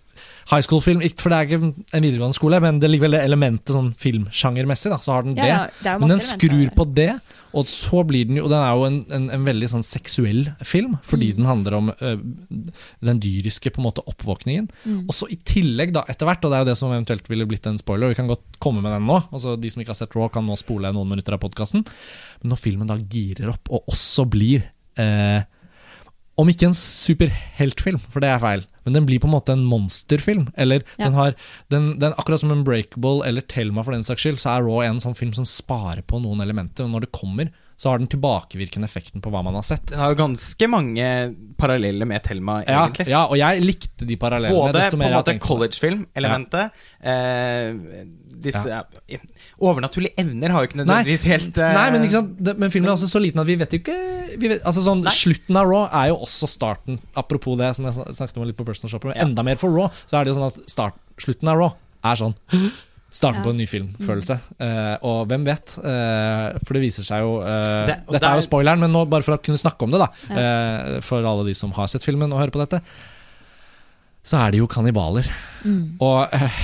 high 0.51 0.63
school-film. 0.65 1.01
For 1.21 1.31
det 1.33 1.37
er 1.39 1.47
ikke 1.49 1.61
en 1.97 2.03
videregående 2.05 2.37
skole, 2.37 2.59
men 2.61 2.81
det 2.83 2.91
ligger 2.91 3.07
vel 3.09 3.17
det 3.19 3.23
elementet 3.29 3.73
sånn 3.77 3.93
filmsjangermessig. 3.99 4.91
Så 5.03 5.13
har 5.15 5.23
den 5.27 5.37
det. 5.39 5.47
ja, 5.49 5.67
det 5.83 5.95
men 6.03 6.11
den 6.17 6.21
skrur 6.25 6.73
på 6.77 6.87
det, 6.97 7.13
og 7.53 7.67
så 7.69 8.01
blir 8.09 8.25
den 8.31 8.39
jo 8.41 8.47
Og 8.47 8.51
den 8.51 8.63
er 8.65 8.71
jo 8.79 8.85
en, 8.89 8.99
en, 9.13 9.27
en 9.37 9.43
veldig 9.45 9.69
sånn 9.69 9.85
seksuell 9.85 10.47
film, 10.65 10.95
fordi 11.05 11.31
Mm. 11.33 11.37
den 11.37 11.47
handler 11.51 11.75
om 11.77 11.91
ø, 11.93 12.13
den 13.05 13.21
dyriske 13.21 13.71
på 13.75 13.81
en 13.83 13.87
måte 13.91 14.05
oppvåkningen. 14.09 14.69
Mm. 14.85 15.03
Og 15.09 15.15
så 15.15 15.29
i 15.31 15.37
tillegg, 15.37 15.93
da, 15.95 16.03
etter 16.09 16.27
hvert, 16.29 16.45
og 16.45 16.51
det 16.53 16.59
er 16.59 16.65
jo 16.65 16.71
det 16.73 16.79
som 16.81 16.93
eventuelt 16.95 17.29
ville 17.31 17.47
blitt 17.49 17.67
en 17.69 17.79
spoiler, 17.81 18.09
vi 18.13 18.19
kan 18.19 18.31
godt 18.31 18.59
komme 18.63 18.81
med 18.85 18.93
den 18.97 19.07
nå, 19.09 19.21
altså 19.33 19.57
de 19.61 19.71
som 19.73 19.83
ikke 19.85 19.93
har 19.95 20.01
sett 20.01 20.17
Raw, 20.17 20.29
kan 20.33 20.47
nå 20.49 20.57
spole 20.61 20.91
noen 20.97 21.09
minutter 21.13 21.37
av 21.37 21.43
podkasten, 21.45 21.85
men 22.43 22.55
når 22.55 22.61
filmen 22.65 22.89
da 22.91 22.97
girer 22.99 23.53
opp, 23.53 23.69
og 23.71 23.85
også 23.93 24.25
blir 24.33 24.65
eh, 24.97 25.43
om 26.41 26.49
ikke 26.49 26.65
en 26.71 26.75
superheltfilm, 26.77 27.99
for 28.11 28.25
det 28.25 28.31
er 28.33 28.39
feil, 28.41 28.63
men 28.87 28.95
den 28.97 29.05
blir 29.07 29.21
på 29.21 29.29
en 29.29 29.35
måte 29.35 29.53
en 29.53 29.65
monsterfilm. 29.69 30.47
Eller 30.57 30.83
Ja. 30.99 31.05
den 31.05 31.15
har 31.15 31.35
den, 31.71 31.99
den, 31.99 32.15
Akkurat 32.17 32.41
som 32.41 32.51
Unbreakable 32.51 33.21
eller 33.27 33.43
Thelma 33.43 33.83
for 33.85 33.93
den 33.93 34.03
saks 34.03 34.23
skyld, 34.25 34.39
så 34.41 34.57
er 34.57 34.65
Raw 34.65 34.81
en 34.83 34.99
sånn 35.01 35.15
film 35.17 35.33
som 35.37 35.45
sparer 35.45 36.03
på 36.03 36.21
noen 36.23 36.41
elementer. 36.41 36.85
Og 36.85 36.91
når 36.91 37.01
det 37.07 37.13
kommer, 37.13 37.51
så 37.77 37.91
har 37.91 37.99
den 37.99 38.07
tilbakevirkende 38.09 38.87
effekten 38.87 39.21
på 39.21 39.31
hva 39.31 39.43
man 39.45 39.55
har 39.59 39.63
sett. 39.67 39.87
Den 39.91 39.99
har 39.99 40.13
jo 40.15 40.21
ganske 40.23 40.69
mange 40.71 41.07
paralleller 41.59 42.07
med 42.07 42.23
Thelma, 42.23 42.63
Ja, 42.67 42.87
egentlig. 42.87 43.09
ja, 43.09 43.25
og 43.27 43.37
jeg 43.37 43.63
likte 43.63 44.07
de 44.07 44.17
parallellene. 44.17 44.57
Både 44.57 44.73
desto 44.79 44.97
på 44.97 45.03
en 45.05 45.17
måte 45.19 45.39
college-film-elementet 45.39 46.71
eh, 47.03 47.75
Disse 48.43 48.69
ja. 48.69 48.83
Overnaturlige 49.63 50.15
evner 50.23 50.53
har 50.55 50.65
jo 50.65 50.71
ikke 50.71 50.81
nødvendigvis 50.83 51.25
helt 51.31 51.59
uh, 51.61 51.69
Nei, 51.77 51.87
men, 51.95 52.07
ikke 52.07 52.17
sant? 52.19 52.33
Det, 52.39 52.55
men 52.59 52.73
filmen 52.75 52.91
er 52.91 52.97
også 52.97 53.11
så 53.13 53.23
liten 53.23 53.43
at 53.43 53.49
vi 53.49 53.57
vet 53.61 53.75
jo 53.77 53.81
ikke 53.83 53.99
vi 54.41 54.49
vet, 54.49 54.63
altså 54.67 54.83
sånn, 54.85 55.03
Slutten 55.13 55.59
av 55.61 55.69
Raw 55.69 55.83
er 55.93 56.07
jo 56.09 56.15
også 56.25 56.49
starten. 56.49 56.97
Apropos 57.21 57.59
det 57.61 57.69
som 57.77 57.85
jeg 57.85 57.93
snakket 58.17 58.39
om 58.41 58.47
litt 58.49 58.57
på 58.57 58.65
Personal 58.65 58.91
Shopper. 58.95 59.11
Men 59.13 59.19
Ja. 59.21 59.27
enda 59.27 59.45
mer 59.45 59.59
for 59.61 59.69
Raw, 59.77 59.91
så 60.09 60.17
er 60.19 60.25
det 60.25 60.33
jo 60.33 60.39
sånn 60.41 60.49
at 60.49 60.71
start, 60.73 60.97
slutten 61.21 61.51
av 61.53 61.59
Raw 61.61 61.75
er 62.03 62.17
sånn 62.17 62.35
Starten 63.13 63.43
Ja. 63.43 63.45
på 63.45 63.51
en 63.53 63.59
ny 63.61 63.67
filmfølelse. 63.69 64.39
Eh, 64.65 64.95
og 65.05 65.27
hvem 65.29 65.43
vet? 65.45 65.75
Uh, 65.77 66.57
for 66.65 66.73
det 66.79 66.81
viser 66.87 67.05
seg 67.05 67.21
jo 67.21 67.35
uh, 67.45 67.85
Det- 67.85 67.99
Dette 68.09 68.25
er 68.31 68.39
jo 68.41 68.47
spoileren, 68.47 68.81
men 68.81 68.89
nå 68.91 69.03
bare 69.05 69.21
for 69.27 69.37
å 69.37 69.43
kunne 69.45 69.61
snakke 69.61 69.85
om 69.85 69.93
det, 69.93 70.01
da. 70.01 70.09
Eh, 70.33 71.01
for 71.05 71.21
alle 71.21 71.45
de 71.45 71.53
som 71.53 71.75
har 71.77 71.91
sett 71.93 72.07
filmen 72.09 72.33
og 72.33 72.41
hører 72.41 72.55
på 72.57 72.63
dette. 72.65 72.81
Så 74.25 74.39
er 74.41 74.53
de 74.55 74.63
jo 74.63 74.69
kannibaler. 74.71 75.29
Mm. 75.61 75.99
Og 76.01 76.33
eh, 76.33 76.57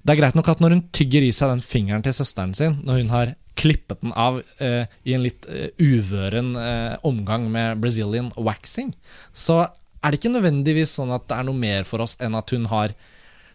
det 0.00 0.14
er 0.14 0.20
greit 0.22 0.36
nok 0.38 0.48
at 0.48 0.62
når 0.62 0.76
hun 0.76 0.86
tygger 0.96 1.26
i 1.26 1.32
seg 1.34 1.52
den 1.52 1.62
fingeren 1.64 2.04
til 2.04 2.16
søsteren 2.16 2.54
sin, 2.56 2.78
når 2.86 3.02
hun 3.02 3.12
har 3.12 3.34
klippet 3.60 4.00
den 4.00 4.14
av 4.16 4.38
eh, 4.62 4.88
i 5.04 5.14
en 5.16 5.24
litt 5.24 5.44
eh, 5.52 5.68
uvøren 5.76 6.54
eh, 6.56 6.94
omgang 7.06 7.48
med 7.52 7.80
Brazilian 7.82 8.30
waxing, 8.40 8.94
så 9.36 9.62
er 10.00 10.12
det 10.12 10.20
ikke 10.20 10.32
nødvendigvis 10.32 10.94
sånn 10.96 11.12
at 11.12 11.26
det 11.28 11.36
er 11.36 11.48
noe 11.48 11.60
mer 11.60 11.88
for 11.88 12.04
oss 12.04 12.16
enn 12.22 12.38
at 12.38 12.54
hun 12.54 12.68
har 12.70 12.94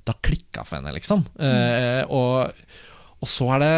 da 0.06 0.14
klikka 0.22 0.66
for 0.68 0.78
henne, 0.78 0.94
liksom. 0.94 1.24
Eh, 1.42 2.04
og, 2.14 2.52
og 3.18 3.30
så 3.30 3.48
er 3.56 3.64
det 3.64 3.78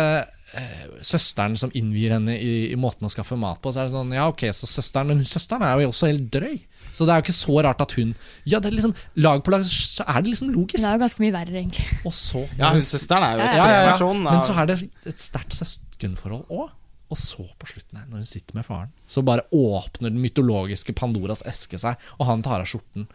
eh, 0.60 0.88
søsteren 1.08 1.56
som 1.60 1.72
innvier 1.78 2.18
henne 2.18 2.36
i, 2.36 2.74
i 2.74 2.80
måten 2.80 3.08
å 3.08 3.12
skaffe 3.14 3.38
mat 3.40 3.62
på. 3.64 3.72
Så 3.72 3.82
er 3.82 3.88
det 3.88 3.96
sånn, 3.96 4.12
ja 4.18 4.28
ok, 4.28 4.50
så 4.52 4.68
søsteren 4.68 5.14
Men 5.14 5.24
søsteren 5.28 5.64
er 5.64 5.80
jo 5.80 5.94
også 5.94 6.12
helt 6.12 6.28
drøy. 6.34 6.58
Så 6.98 7.06
det 7.06 7.14
er 7.14 7.20
jo 7.22 7.26
ikke 7.28 7.36
så 7.38 7.60
rart 7.68 7.84
at 7.86 7.94
hun 8.00 8.16
Ja, 8.50 8.58
det 8.64 8.72
er 8.72 8.78
liksom 8.80 8.96
lag 9.22 9.44
på 9.46 9.54
lag, 9.54 9.66
så 9.70 10.02
er 10.08 10.24
det 10.26 10.32
liksom 10.34 10.50
logisk. 10.56 10.82
det 10.82 10.90
er 10.90 10.98
jo 10.98 11.04
ganske 11.06 11.22
mye 11.22 11.36
verre, 11.36 11.54
egentlig. 11.62 11.86
Og 12.10 12.16
så 12.18 12.42
Ja, 12.58 12.72
hun 12.74 12.82
søsteren 12.88 13.28
er 13.28 13.38
jo 13.38 13.44
Ja, 13.44 13.52
et 13.52 13.60
ja, 13.62 13.68
ja, 13.70 13.78
ja. 13.84 13.88
versjon 13.92 14.24
Men 14.26 14.42
så 14.48 14.58
er 14.58 14.72
det 14.72 14.80
et 15.14 15.22
sterkt 15.22 15.54
søskenforhold 15.60 16.50
òg. 16.50 16.74
Og 17.08 17.16
så 17.22 17.46
på 17.56 17.70
slutten 17.70 17.96
her, 18.02 18.08
når 18.10 18.20
hun 18.20 18.28
sitter 18.28 18.58
med 18.58 18.66
faren, 18.68 18.90
så 19.08 19.22
bare 19.24 19.46
åpner 19.56 20.10
den 20.12 20.20
mytologiske 20.20 20.92
Pandoras 20.98 21.40
eske 21.48 21.80
seg, 21.80 21.96
og 22.20 22.28
han 22.28 22.42
tar 22.44 22.60
av 22.60 22.68
skjorten. 22.68 23.06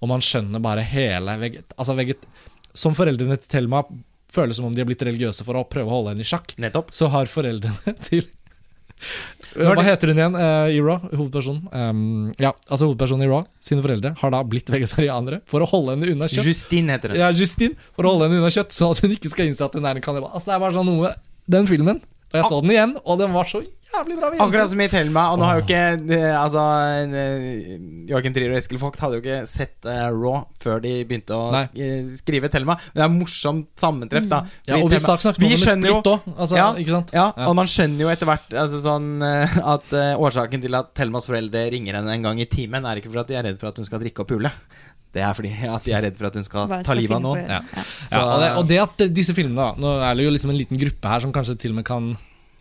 Og 0.00 0.08
man 0.10 0.24
skjønner 0.24 0.58
bare 0.64 0.82
hele 0.82 1.36
veget... 1.38 1.70
Altså 1.78 1.94
veget 1.94 2.24
som 2.74 2.96
foreldrene 2.98 3.36
til 3.38 3.46
Thelma 3.54 3.84
føles 4.34 4.58
som 4.58 4.66
om 4.66 4.74
de 4.74 4.82
har 4.82 4.88
blitt 4.90 5.04
religiøse 5.06 5.46
for 5.46 5.54
å 5.60 5.62
prøve 5.70 5.86
å 5.86 5.94
holde 5.94 6.16
henne 6.16 6.26
i 6.26 6.28
sjakk, 6.28 6.56
Nettopp. 6.58 6.90
så 6.92 7.06
har 7.14 7.30
foreldrene 7.30 7.94
til 8.08 8.26
Hva 9.56 9.84
heter 9.84 10.10
hun 10.10 10.20
igjen 10.20 10.36
eh, 10.40 10.74
i 10.76 10.80
Raw? 10.84 11.04
Hovedpersonen. 11.12 11.68
Um, 11.70 12.32
ja, 12.42 12.52
altså 12.66 12.88
hovedpersonen 12.88 13.26
i 13.26 13.30
Raw, 13.30 13.44
sine 13.62 13.84
foreldre, 13.84 14.14
har 14.20 14.34
da 14.34 14.42
blitt 14.48 14.72
vegetarianere 14.72 15.40
for 15.50 15.64
å 15.64 15.68
holde 15.70 15.96
henne 15.96 16.10
unna 16.14 16.28
kjøtt. 16.32 16.48
Justine 16.48 16.96
heter 16.96 17.14
hun. 17.14 17.20
Ja, 17.20 17.30
Justine, 17.36 17.78
for 17.96 18.08
å 18.08 18.14
holde 18.14 18.28
henne 18.28 18.42
unna 18.42 18.52
kjøtt, 18.52 18.74
så 18.76 18.90
at 18.92 19.04
hun 19.04 19.14
ikke 19.16 19.32
skal 19.32 19.50
innse 19.50 19.64
at 19.66 19.76
hun 19.76 19.86
er 19.88 20.00
en 20.00 20.04
kannibal. 20.04 20.32
Altså, 20.32 20.50
det 20.50 20.56
er 20.58 20.64
bare 20.66 20.76
sånn 20.76 20.90
noe 20.90 21.14
Den 21.46 21.68
filmen, 21.70 22.00
og 22.32 22.38
jeg 22.40 22.48
så 22.50 22.56
den 22.64 22.72
igjen, 22.74 22.96
og 23.04 23.20
den 23.20 23.36
var 23.36 23.46
så 23.46 23.60
jævlig 23.96 24.16
bra. 24.20 24.30
Akkurat 24.44 24.70
som 24.72 24.80
i 24.84 24.88
Thelma, 24.92 25.24
og 25.32 25.38
nå 25.40 25.46
har 25.48 25.58
jo 25.60 25.64
ikke 25.66 25.80
eh, 26.16 26.34
Altså 26.36 26.62
eh, 27.16 27.76
Joakim 28.10 28.34
Trier 28.36 28.52
og 28.54 28.58
Eskil 28.60 28.78
Vogt 28.80 29.00
hadde 29.02 29.18
jo 29.18 29.22
ikke 29.24 29.38
sett 29.50 29.88
uh, 29.88 30.06
Raw 30.14 30.44
før 30.62 30.80
de 30.84 30.92
begynte 31.08 31.34
å 31.36 31.50
Nei. 31.54 31.64
sk 32.06 32.22
skrive 32.22 32.50
Thelma. 32.52 32.76
Men 32.92 33.00
det 33.00 33.04
er 33.06 33.12
morsomt 33.16 33.68
sammentreff, 33.80 34.26
da. 34.30 34.42
Ja, 34.68 34.78
og 34.80 34.88
vi 34.90 34.96
Thelma- 34.96 35.04
sak 35.06 35.22
snakket 35.24 35.42
om 35.42 35.48
vi 35.54 35.60
skjønner 35.62 35.92
jo- 35.92 36.00
splitt 36.00 36.12
òg, 36.12 36.32
altså, 36.36 36.56
Ja, 36.58 36.66
ikke 36.82 36.94
sant? 36.96 37.14
Ja, 37.16 37.26
Ja. 37.36 37.46
og 37.50 37.54
man 37.58 37.66
skjønner 37.70 38.06
jo 38.06 38.10
etter 38.12 38.26
hvert 38.30 38.56
altså 38.64 38.82
sånn, 38.84 39.08
at 39.22 39.92
uh, 39.94 40.20
årsaken 40.26 40.62
til 40.66 40.74
at 40.78 40.92
Thelmas 40.98 41.26
foreldre 41.30 41.66
ringer 41.72 41.98
henne 42.00 42.12
en 42.16 42.22
gang 42.30 42.40
i 42.42 42.46
timen, 42.50 42.84
er 42.86 43.00
ikke 43.00 43.12
for 43.12 43.22
at 43.24 43.30
de 43.30 43.38
er 43.38 43.46
redd 43.50 43.58
for 43.62 43.70
at 43.70 43.76
hun 43.80 43.86
skal 43.88 44.02
drikke 44.02 44.24
og 44.26 44.30
pule. 44.30 44.50
Det 45.16 45.22
er 45.24 45.32
fordi 45.32 45.48
at 45.64 45.84
de 45.86 45.92
er 45.96 46.02
redd 46.04 46.16
for 46.18 46.26
at 46.28 46.34
hun 46.36 46.44
skal 46.44 46.66
Bare 46.68 46.84
ta 46.84 46.92
livet 46.98 47.16
av 47.16 47.22
noen. 47.24 47.38
Ja. 47.48 47.60
Ja. 47.64 47.82
Så, 48.10 48.18
Ja, 48.18 48.24
og, 48.26 48.40
det, 48.42 48.48
og 48.60 48.66
det 48.68 48.80
at 48.82 49.04
disse 49.16 49.32
filmene 49.32 49.56
da 49.56 49.68
Nå 49.80 49.92
er 50.04 50.18
det 50.18 50.26
jo 50.26 50.32
liksom 50.34 50.50
en 50.52 50.58
liten 50.58 50.76
gruppe 50.82 51.08
her 51.08 51.22
som 51.24 51.32
kanskje 51.32 51.54
til 51.62 51.72
og 51.72 51.78
med 51.78 51.86
kan 51.88 52.10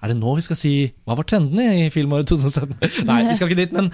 Er 0.06 0.14
det 0.14 0.20
nå 0.20 0.36
vi 0.38 0.46
skal 0.46 0.60
si 0.60 0.76
Hva 1.02 1.18
var 1.18 1.26
trendene 1.26 1.66
i 1.82 1.90
filmåret 1.94 2.30
2017? 2.30 2.78
Nei, 3.10 3.24
vi 3.32 3.36
skal 3.40 3.50
ikke 3.50 3.64
dit, 3.64 3.74
men 3.74 3.90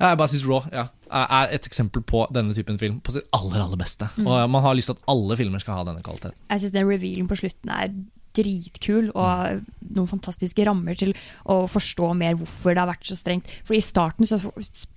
jeg 0.00 0.18
bare 0.18 0.32
synes 0.32 0.46
Raw 0.48 0.64
ja, 0.72 0.86
er 1.12 1.52
et 1.54 1.66
eksempel 1.68 2.02
på 2.08 2.24
denne 2.34 2.56
typen 2.56 2.78
film 2.80 2.96
på 3.04 3.12
sitt 3.14 3.28
aller 3.36 3.60
aller 3.60 3.78
beste. 3.78 4.08
Og 4.24 4.32
man 4.50 4.64
har 4.64 4.74
lyst 4.74 4.90
til 4.90 4.96
at 4.96 5.04
alle 5.12 5.36
filmer 5.38 5.62
skal 5.62 5.78
ha 5.78 5.84
denne 5.86 6.02
kvaliteten. 6.02 6.34
Jeg 6.50 6.64
syns 6.64 6.74
den 6.74 6.88
revealen 6.88 7.28
på 7.30 7.38
slutten 7.38 7.70
er 7.70 7.92
dritkul, 8.36 9.10
og 9.12 9.62
noen 9.92 10.10
fantastiske 10.10 10.64
rammer 10.66 10.96
til 10.98 11.12
å 11.50 11.62
forstå 11.70 12.12
mer 12.18 12.36
hvorfor 12.40 12.74
det 12.74 12.82
har 12.82 12.90
vært 12.90 13.08
så 13.08 13.16
strengt. 13.18 13.50
For 13.66 13.76
i 13.76 13.82
starten 13.84 14.28
så 14.28 14.38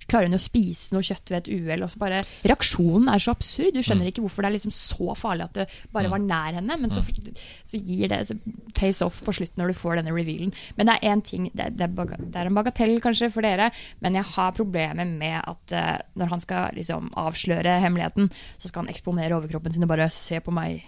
klarer 0.06 0.30
hun 0.30 0.38
å 0.38 0.42
spise 0.42 0.94
noe 0.94 1.04
kjøtt 1.06 1.32
ved 1.32 1.38
et 1.42 1.50
uhell, 1.52 1.84
og 1.84 1.92
så 1.92 2.00
bare 2.00 2.22
Reaksjonen 2.46 3.10
er 3.12 3.22
så 3.22 3.34
absurd. 3.34 3.74
Du 3.76 3.82
skjønner 3.84 4.10
ikke 4.10 4.24
hvorfor 4.24 4.44
det 4.44 4.50
er 4.50 4.56
liksom 4.56 4.74
så 4.74 5.16
farlig 5.18 5.48
at 5.48 5.58
det 5.58 5.66
bare 5.94 6.10
var 6.12 6.22
nær 6.22 6.56
henne, 6.58 6.78
men 6.80 6.92
så, 6.92 7.02
så 7.02 7.80
gir 7.80 8.12
det 8.12 8.22
så 8.30 8.38
pays 8.76 9.02
off 9.04 9.22
på 9.24 9.34
slutten 9.36 9.62
når 9.62 9.72
du 9.72 9.78
får 9.78 10.00
denne 10.00 10.14
revealen. 10.14 10.54
Men 10.78 10.88
det 10.88 10.96
er 10.96 11.12
én 11.12 11.24
ting 11.26 11.50
det, 11.56 11.72
det 11.78 11.88
er 11.88 12.50
en 12.50 12.56
bagatell 12.56 12.96
kanskje 13.04 13.30
for 13.34 13.46
dere, 13.46 13.70
men 14.04 14.18
jeg 14.18 14.30
har 14.36 14.56
problemer 14.56 15.08
med 15.08 15.40
at 15.42 15.76
uh, 15.76 15.96
når 16.18 16.32
han 16.32 16.44
skal 16.44 16.76
liksom 16.76 17.10
avsløre 17.18 17.78
hemmeligheten, 17.82 18.30
så 18.56 18.70
skal 18.70 18.84
han 18.84 18.92
eksponere 18.92 19.36
overkroppen 19.36 19.74
sin 19.74 19.86
og 19.86 19.92
bare 19.92 20.08
se 20.12 20.40
på 20.42 20.54
meg. 20.54 20.84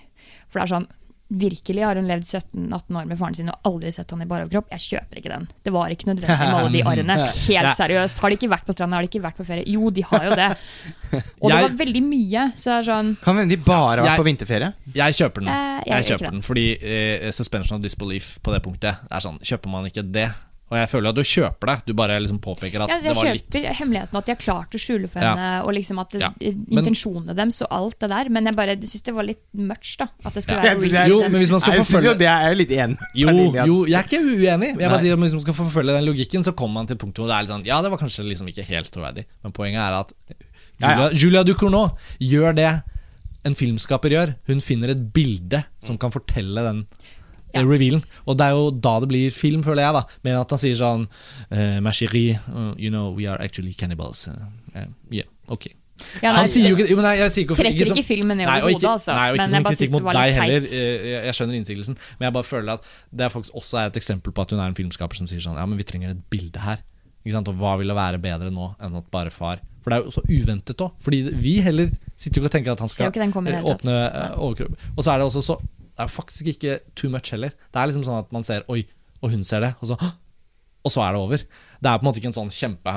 For 0.49 0.61
det 0.61 0.67
er 0.67 0.75
sånn 0.77 0.91
Virkelig 1.29 1.83
har 1.85 1.99
hun 2.01 2.07
levd 2.09 2.25
17-18 2.25 2.97
år 2.97 3.05
med 3.11 3.19
faren 3.21 3.35
sin 3.37 3.51
og 3.53 3.67
aldri 3.69 3.91
sett 3.93 4.11
han 4.15 4.23
i 4.25 4.27
bar 4.31 4.47
overkropp. 4.47 4.71
Jeg 4.73 4.81
kjøper 4.81 5.19
ikke 5.21 5.29
den. 5.35 5.43
Det 5.67 5.73
var 5.75 5.93
ikke 5.93 6.09
nødvendig 6.09 6.39
med 6.41 6.55
alle 6.57 6.71
de 6.73 6.81
arrene. 6.89 7.17
Helt 7.51 7.77
seriøst. 7.77 8.23
Har 8.25 8.33
de 8.33 8.39
ikke 8.39 8.49
vært 8.55 8.65
på 8.65 8.73
stranda, 8.73 8.97
har 8.97 9.05
de 9.05 9.11
ikke 9.13 9.21
vært 9.27 9.37
på 9.37 9.45
ferie? 9.45 9.67
Jo, 9.69 9.91
de 9.93 10.07
har 10.09 10.25
jo 10.25 10.39
det. 10.41 10.49
Og 11.43 11.53
det 11.53 11.61
var 11.67 11.77
veldig 11.83 12.03
mye. 12.07 12.47
Så 12.57 12.71
det 12.73 12.79
er 12.79 12.89
sånn 12.89 13.13
Kan 13.25 13.43
hende 13.43 13.53
de 13.53 13.61
bare 13.61 13.99
har 13.99 14.05
vært 14.07 14.13
Jeg- 14.15 14.23
på 14.23 14.29
vinterferie. 14.31 14.73
Jeg 14.97 15.19
kjøper 15.21 15.45
den. 15.45 15.53
Eh, 15.53 15.83
jeg 15.85 15.93
Jeg 15.93 16.09
kjøper 16.15 16.31
den 16.33 16.43
Fordi 16.49 16.67
eh, 16.81 17.31
suspension 17.37 17.77
of 17.77 17.85
disbelief 17.85 18.39
på 18.41 18.55
det 18.57 18.63
punktet 18.65 18.97
er 19.11 19.21
sånn, 19.29 19.37
Kjøper 19.45 19.69
man 19.77 19.85
ikke 19.93 20.05
det 20.09 20.31
Og 20.69 20.77
jeg 20.77 20.89
føler 20.91 21.09
at 21.09 21.17
du 21.17 21.23
kjøper 21.25 21.67
det 21.71 21.77
Du 21.87 21.93
bare 21.97 22.19
liksom 22.21 22.39
påpeker 22.45 22.83
at 22.85 22.91
ja, 22.93 22.99
det 23.01 23.15
var 23.17 23.25
litt 23.33 23.47
Jeg 23.55 23.63
kjøper 23.65 23.77
hemmeligheten, 23.79 24.19
at 24.21 24.27
de 24.27 24.33
har 24.35 24.41
klart 24.43 24.75
å 24.77 24.81
skjule 24.83 25.09
for 25.09 25.21
Ja. 25.25 25.31
henne, 25.35 25.65
og 25.65 25.73
liksom 25.73 25.99
at 26.03 26.13
Ja. 26.21 26.29
Intensjonene 26.41 27.35
deres 27.35 27.63
og 27.63 27.69
alt 27.73 27.99
det 28.01 28.11
der. 28.11 28.29
Men 28.29 28.45
jeg 28.45 28.55
bare 28.57 28.77
syns 28.77 29.03
det 29.07 29.15
var 29.15 29.25
litt 29.25 29.41
much, 29.55 29.97
da. 29.99 30.09
At 30.25 30.35
det 30.35 30.43
skulle 30.45 30.61
Jeg, 30.63 30.77
være 30.77 30.83
jeg, 30.83 30.93
real. 30.93 31.09
Jo, 31.09 31.21
men 31.29 31.41
hvis 31.41 31.51
man 31.51 31.61
skal 31.61 31.73
jeg 31.73 31.83
synes 31.87 31.97
forfølge- 31.97 32.13
jo 32.13 32.19
det 32.19 32.29
er 32.29 32.49
jo 32.49 32.59
litt 32.61 32.71
enig 32.71 32.99
jo, 33.15 33.29
jo, 33.67 33.85
jeg 33.87 33.99
er 33.99 34.05
ikke 34.05 34.21
uenig 34.25 34.69
Jeg 34.81 34.91
bare 34.91 35.01
sier 35.01 35.13
at 35.13 35.19
Hvis 35.25 35.33
man 35.33 35.41
skal 35.47 35.55
forfølge 35.55 35.93
den 35.97 36.05
logikken 36.05 36.45
Så 36.45 36.53
kommer 36.53 36.75
man 36.75 36.87
til 36.87 36.97
punktet 36.97 37.23
hvor 37.25 37.29
det 37.29 37.37
er 37.39 37.43
litt 37.43 37.51
sånn 37.57 37.65
Ja, 37.67 37.81
det 37.83 37.91
var 37.91 37.99
kanskje 37.99 38.25
liksom 38.29 38.49
ikke 38.53 38.65
helt 38.69 38.91
troverdig 38.93 39.25
Men 39.43 39.53
poenget 39.53 39.81
er 39.81 39.93
at 40.01 40.13
Ja, 40.81 40.89
Julia, 40.93 41.09
ja. 41.09 41.11
Julia 41.19 41.43
Ducournau 41.45 41.91
gjør 42.21 42.55
det 42.55 42.83
en 43.47 43.55
filmskaper 43.55 44.11
gjør 44.13 44.35
Hun 44.47 44.61
finner 44.61 44.91
et 44.91 45.13
bilde 45.15 45.65
som 45.81 45.97
kan 45.97 46.11
fortelle 46.11 46.61
den 46.63 46.87
Ja. 47.55 47.61
eh, 47.63 47.67
revealen 47.67 48.03
Og 48.27 48.37
det 48.39 48.47
er 48.47 48.51
jo 48.59 48.71
da 48.71 48.99
det 49.01 49.09
blir 49.09 49.31
film, 49.33 49.63
føler 49.65 49.83
jeg 49.87 49.95
da 49.97 50.03
Med 50.25 50.37
at 50.41 50.51
han 50.51 50.59
sier 50.61 50.77
sånn 50.79 51.09
eh, 51.51 51.81
Ma 51.81 51.91
chérie, 51.91 52.39
uh, 52.53 52.75
you 52.77 52.91
know, 52.91 53.13
we 53.17 53.27
are 53.27 53.41
actually 53.41 53.73
cannibals 53.75 54.27
uh, 54.29 54.87
Yeah, 55.11 55.25
ok 55.49 55.71
Ja, 56.23 56.31
Han 56.37 56.49
sier 56.53 56.69
jo 56.71 56.77
ikke, 56.77 56.91
jo, 56.93 56.99
nei, 57.03 57.17
sier 57.29 57.43
ikke 57.45 57.57
Trekker 57.59 57.89
som- 57.91 57.97
ikke 57.99 58.07
filmen 58.07 58.39
ned 58.39 58.47
over 58.47 58.69
hodet, 58.71 58.91
altså. 58.93 59.15
Nei, 59.17 59.31
og 59.31 59.35
ikke 59.35 59.43
Men 59.43 59.51
som 59.51 59.63
bare 59.67 59.75
kritikk 59.75 59.95
mot 59.97 60.13
deg 60.15 60.35
heller. 60.37 60.69
Eh, 60.69 61.09
Jeg, 61.09 61.25
jeg 61.27 61.35
skjønner 61.35 61.57
innsigelsen, 61.59 61.97
men 62.21 62.27
jeg 62.29 62.33
bare 62.37 62.47
føler 62.47 62.73
at 62.79 62.85
det 63.11 63.25
er 63.27 63.33
faktisk 63.35 63.55
også 63.59 63.81
er 63.83 63.91
et 63.91 63.99
eksempel 63.99 64.33
på 64.37 64.45
at 64.45 64.51
hun 64.55 64.61
er 64.63 64.71
en 64.71 64.77
filmskaper 64.79 65.19
som 65.19 65.27
sier 65.27 65.43
sånn 65.43 65.59
Ja, 65.59 65.67
men 65.67 65.77
vi 65.81 65.87
trenger 65.89 66.13
et 66.15 66.21
bilde 66.31 66.63
her. 66.63 66.85
Ikke 67.27 67.35
sant? 67.35 67.49
Og 67.51 67.59
hva 67.59 67.75
ville 67.81 67.97
være 67.99 68.21
bedre 68.23 68.53
nå 68.55 68.69
enn 68.79 68.95
at 69.01 69.11
bare 69.11 69.31
far 69.35 69.59
For 69.83 69.91
det 69.91 69.99
er 69.99 70.07
jo 70.07 70.15
så 70.15 70.23
uventet 70.29 70.85
òg. 70.87 70.93
Fordi 71.03 71.23
vi 71.35 71.57
heller 71.67 71.91
sitter 72.15 72.39
jo 72.41 72.45
ikke 72.47 72.53
og 72.53 72.55
tenker 72.59 72.73
at 72.77 72.85
han 72.85 72.89
skal 72.93 73.11
eh, 73.11 73.63
åpne 73.73 73.97
overkroppen. 74.39 74.79
Og 74.97 75.03
så 75.03 75.11
er 75.13 75.19
det 75.19 75.27
også 75.27 75.43
så 75.43 75.59
Det 75.99 76.05
er 76.05 76.15
faktisk 76.15 76.47
ikke 76.53 76.79
too 76.95 77.11
much 77.11 77.33
heller. 77.35 77.51
Det 77.51 77.81
er 77.81 77.91
liksom 77.91 78.05
sånn 78.07 78.21
at 78.23 78.29
man 78.35 78.47
ser 78.47 78.63
Oi, 78.71 78.85
og 79.19 79.33
hun 79.33 79.43
ser 79.43 79.65
det, 79.67 79.75
og 79.83 79.91
så 79.91 79.99
Og 80.87 80.93
så 80.95 81.03
er 81.03 81.13
det 81.13 81.21
over. 81.21 81.41
Det 81.83 81.91
er 81.91 81.99
på 81.99 82.05
en 82.05 82.07
måte 82.07 82.21
ikke 82.21 82.31
en 82.31 82.37
sånn 82.37 82.53
kjempe 82.55 82.93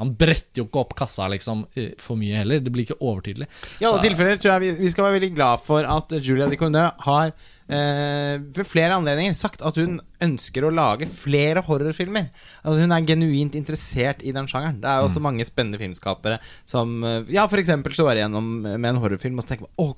Han 0.00 0.14
bretter 0.18 0.58
jo 0.62 0.64
ikke 0.66 0.80
opp 0.80 0.94
kassa 0.98 1.28
liksom 1.30 1.66
for 2.02 2.18
mye 2.18 2.40
heller. 2.40 2.58
Det 2.64 2.72
blir 2.74 2.82
ikke 2.88 2.98
overtydelig. 3.00 3.46
I 3.80 3.86
alle 3.86 4.02
tilfeller 4.02 4.40
tror 4.42 4.56
jeg 4.56 4.64
vi, 4.64 4.70
vi 4.82 4.90
skal 4.90 5.04
være 5.06 5.20
veldig 5.20 5.34
glad 5.36 5.60
for 5.62 5.86
at 5.86 6.10
Julia 6.18 6.48
Dicournau 6.50 6.88
har 7.06 7.28
eh, 7.70 8.40
ved 8.42 8.66
flere 8.66 8.96
anledninger 8.98 9.36
sagt 9.38 9.62
at 9.64 9.78
hun 9.78 10.00
ønsker 10.24 10.66
å 10.66 10.72
lage 10.74 11.06
flere 11.10 11.62
horrorfilmer. 11.66 12.26
Altså 12.64 12.82
Hun 12.82 12.92
er 12.96 13.06
genuint 13.06 13.54
interessert 13.58 14.24
i 14.26 14.32
den 14.34 14.48
sjangeren. 14.50 14.80
Det 14.82 14.90
er 14.90 14.98
jo 14.98 15.06
også 15.08 15.20
Mm. 15.22 15.28
mange 15.28 15.46
spennende 15.46 15.78
filmskapere 15.78 16.40
som 16.66 16.98
eh, 17.04 17.22
Ja, 17.30 17.46
eksempel 17.46 17.94
slår 17.94 18.18
igjennom 18.18 18.50
med 18.64 18.84
en 18.90 18.98
horrorfilm 19.00 19.38
og 19.38 19.44
så 19.46 19.54
tenker 19.54 19.68
man 19.68 19.78
Åh, 19.78 19.94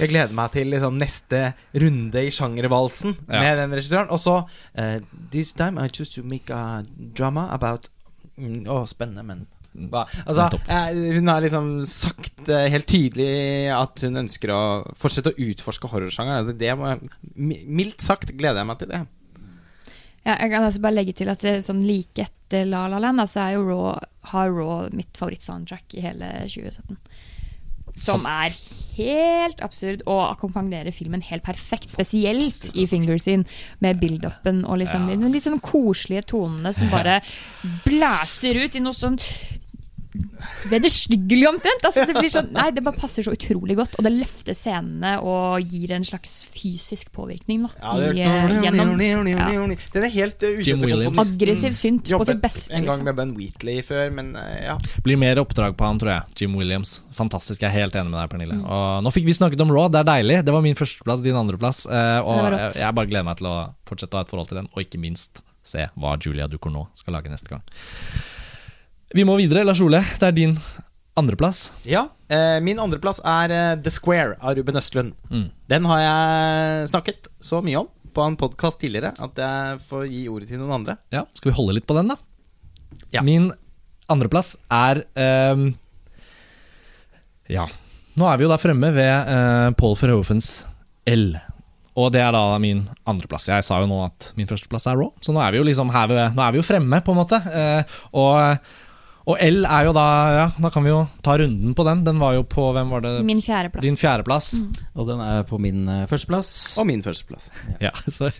jeg 0.00 0.08
gleder 0.14 0.34
meg 0.34 0.50
til 0.56 0.66
liksom, 0.72 0.96
neste 0.98 1.52
runde 1.76 2.24
i 2.24 2.30
sjangervalsen 2.32 3.16
Ja. 3.28 3.40
med 3.44 3.58
den 3.58 3.76
regissøren. 3.76 4.08
Og 4.10 4.18
så 4.18 4.40
uh, 4.78 4.98
This 5.30 5.52
time 5.52 5.76
I 5.78 5.88
choose 5.92 6.08
to 6.16 6.22
make 6.24 6.48
a 6.50 6.82
drama 7.14 7.48
about 7.52 7.88
mm, 8.40 8.60
Å, 8.72 8.82
spennende, 8.88 9.24
men 9.26 9.46
hva? 9.70 10.02
Altså, 10.26 10.48
eh, 10.66 10.96
hun 11.14 11.30
har 11.30 11.44
liksom 11.44 11.68
sagt 11.86 12.48
eh, 12.50 12.66
helt 12.72 12.88
tydelig 12.90 13.70
at 13.70 14.02
hun 14.02 14.24
ønsker 14.24 14.50
å 14.50 14.60
fortsette 14.98 15.30
å 15.30 15.46
utforske 15.46 15.90
horrorsjangeren. 15.92 16.50
Det, 16.50 16.56
det 16.58 17.60
mildt 17.70 18.02
sagt 18.02 18.34
gleder 18.34 18.64
jeg 18.64 18.70
meg 18.70 18.80
til 18.80 18.90
det. 18.90 19.04
Ja, 20.26 20.34
jeg 20.34 20.50
kan 20.52 20.66
altså 20.66 20.82
bare 20.82 20.98
legge 20.98 21.14
til 21.16 21.30
at 21.32 21.40
det, 21.44 21.54
er 21.60 21.64
sånn 21.64 21.84
like 21.86 22.26
etter 22.26 22.66
La 22.68 22.84
La 22.90 22.98
Land, 23.00 23.22
så 23.30 23.46
er 23.46 23.56
jo 23.56 23.62
Raw, 23.68 23.94
har 24.34 24.50
Raw 24.52 24.90
mitt 24.92 25.14
favorittsoundtrack 25.16 25.96
i 25.96 26.04
hele 26.04 26.32
2017. 26.50 26.98
Som 27.96 28.24
er 28.26 28.50
helt 28.96 29.60
absurd 29.64 30.02
og 30.06 30.30
akkompagnerer 30.32 30.92
filmen 30.92 31.22
helt 31.22 31.42
perfekt. 31.46 31.90
Spesielt 31.94 32.70
i 32.74 32.86
Fingers 32.86 33.26
In, 33.26 33.46
med 33.80 34.00
build-upen 34.00 34.64
og 34.66 34.78
liksom 34.78 35.08
Ja. 35.08 35.16
de 35.16 35.32
litt 35.32 35.42
sånn 35.46 35.60
koselige 35.60 36.22
tonene 36.34 36.72
som 36.74 36.90
bare 36.90 37.20
blæster 37.86 38.56
ut 38.64 38.76
i 38.76 38.80
noe 38.84 38.92
sånn 38.96 39.18
Vederstyggelig 40.70 41.46
omtrent. 41.48 41.84
Altså, 41.86 42.04
det, 42.08 42.14
blir 42.18 42.30
sånn, 42.32 42.48
nei, 42.54 42.66
det 42.74 42.82
bare 42.84 42.98
passer 42.98 43.24
så 43.26 43.34
utrolig 43.34 43.76
godt, 43.78 43.94
og 43.98 44.06
det 44.06 44.12
løfter 44.14 44.56
scenene 44.56 45.12
og 45.22 45.70
gir 45.70 45.92
en 45.94 46.06
slags 46.06 46.40
fysisk 46.50 47.12
påvirkning. 47.14 47.66
Da, 47.66 47.70
Ja, 47.80 47.92
det 48.00 48.24
er, 48.26 48.54
i, 48.54 48.60
gjennom 48.64 48.94
ja. 49.30 49.48
Den 49.94 50.06
er 50.06 50.14
helt 50.14 50.46
uh, 50.46 50.62
Jim 50.64 50.82
Williams. 50.84 51.20
aggressiv 51.22 51.76
synt 51.78 52.10
på 52.10 52.26
sitt 52.26 52.42
beste. 52.42 52.72
en 52.72 52.84
gang 52.84 52.90
Liksom. 52.90 53.06
med 53.06 53.18
Ben 53.20 53.34
Wheatley 53.38 53.84
før, 53.86 54.10
men 54.16 54.32
uh, 54.38 54.48
ja. 54.64 54.78
Blir 55.06 55.20
mer 55.20 55.40
oppdrag 55.42 55.76
på 55.78 55.86
han, 55.86 56.00
tror 56.02 56.12
jeg. 56.14 56.40
Jim 56.42 56.56
Williams. 56.58 57.00
Fantastisk. 57.16 57.62
Jeg 57.62 57.70
er 57.70 57.84
helt 57.84 57.94
enig 58.00 58.10
med 58.10 58.18
deg, 58.20 58.32
Pernille. 58.32 58.58
Og 58.64 59.04
nå 59.06 59.14
fikk 59.14 59.28
vi 59.28 59.36
snakket 59.36 59.62
om 59.62 59.70
Raw. 59.74 59.86
Det 59.92 60.02
er 60.02 60.10
deilig. 60.10 60.40
Det 60.46 60.56
var 60.56 60.64
min 60.64 60.78
førsteplass, 60.78 61.22
din 61.24 61.38
andreplass. 61.38 61.84
Uh, 61.86 62.18
og 62.24 62.42
jeg, 62.50 62.80
jeg 62.82 62.98
bare 62.98 63.10
gleder 63.12 63.28
meg 63.30 63.38
til 63.40 63.50
å 63.52 63.56
fortsette 63.88 64.16
å 64.16 64.22
ha 64.22 64.26
et 64.26 64.32
forhold 64.32 64.50
til 64.50 64.60
den, 64.62 64.70
og 64.74 64.82
ikke 64.82 65.00
minst 65.02 65.44
se 65.66 65.86
hva 66.00 66.16
Julia 66.18 66.48
Ducournau 66.50 66.88
skal 66.98 67.14
lage 67.18 67.30
neste 67.32 67.52
gang. 67.52 67.64
Vi 69.14 69.24
må 69.26 69.34
videre. 69.40 69.64
Lars 69.66 69.80
Ole, 69.82 70.00
det 70.20 70.26
er 70.28 70.36
din 70.36 70.56
andreplass. 71.18 71.70
ja. 71.88 72.06
Eh, 72.30 72.60
min 72.62 72.78
andreplass 72.78 73.18
er 73.26 73.50
eh, 73.50 73.72
The 73.82 73.90
Square 73.90 74.36
av 74.38 74.54
Ruben 74.54 74.76
Østlund. 74.78 75.16
Mm. 75.34 75.48
Den 75.66 75.86
har 75.90 75.98
jeg 76.04 76.84
snakket 76.92 77.26
så 77.42 77.58
mye 77.66 77.80
om 77.80 77.88
på 78.14 78.22
en 78.22 78.36
podkast 78.38 78.78
tidligere 78.78 79.10
at 79.18 79.40
jeg 79.42 79.80
får 79.88 80.04
gi 80.06 80.20
ordet 80.30 80.46
til 80.52 80.60
noen 80.60 80.76
andre. 80.76 80.94
Ja, 81.10 81.24
Skal 81.34 81.50
vi 81.50 81.56
holde 81.56 81.74
litt 81.74 81.88
på 81.90 81.96
den, 81.98 82.12
da? 82.12 82.16
Ja. 83.10 83.24
Min 83.26 83.48
andreplass 84.10 84.52
er 84.70 85.02
eh, 85.18 85.64
Ja. 87.50 87.66
Nå 88.14 88.28
er 88.30 88.38
vi 88.38 88.46
jo 88.46 88.50
da 88.52 88.58
fremme 88.62 88.92
ved 88.94 89.10
eh, 89.10 89.70
Paul 89.78 89.96
Verhoevens 89.98 90.52
L. 91.10 91.32
Og 91.98 92.12
det 92.14 92.22
er 92.22 92.30
da 92.36 92.44
min 92.62 92.84
andreplass. 93.10 93.48
Jeg 93.50 93.66
sa 93.66 93.80
jo 93.82 93.88
nå 93.90 94.04
at 94.06 94.30
min 94.38 94.46
førsteplass 94.46 94.86
er 94.86 95.02
Raw, 95.02 95.10
så 95.18 95.34
nå 95.34 95.42
er 95.42 95.50
vi 95.50 95.58
jo 95.58 95.66
liksom 95.66 95.90
her 95.90 96.06
ved, 96.10 96.22
Nå 96.38 96.46
er 96.46 96.54
vi 96.54 96.62
jo 96.62 96.66
fremme, 96.70 97.02
på 97.02 97.10
en 97.10 97.20
måte. 97.24 97.42
Eh, 97.50 97.98
og, 98.14 98.70
og 99.30 99.38
L 99.42 99.64
er 99.64 99.86
jo 99.86 99.92
da 99.96 100.06
Ja, 100.34 100.46
da 100.60 100.70
kan 100.72 100.84
vi 100.84 100.90
jo 100.92 101.00
ta 101.24 101.36
runden 101.40 101.74
på 101.76 101.84
den. 101.86 102.02
Den 102.06 102.20
var 102.22 102.34
jo 102.36 102.44
på 102.46 102.70
Hvem 102.76 102.92
var 102.94 103.04
det? 103.04 103.12
Min 103.26 103.42
fjerdeplass. 103.44 103.84
Din 103.84 103.98
fjerdeplass. 104.00 104.50
Og 104.94 105.08
den 105.08 105.22
er 105.24 105.44
på 105.48 105.58
min 105.62 105.86
eh, 105.88 106.04
førsteplass. 106.10 106.50
Og 106.80 106.88
min 106.88 107.02
førsteplass. 107.04 107.50
Ja, 107.82 107.92
så 108.08 108.30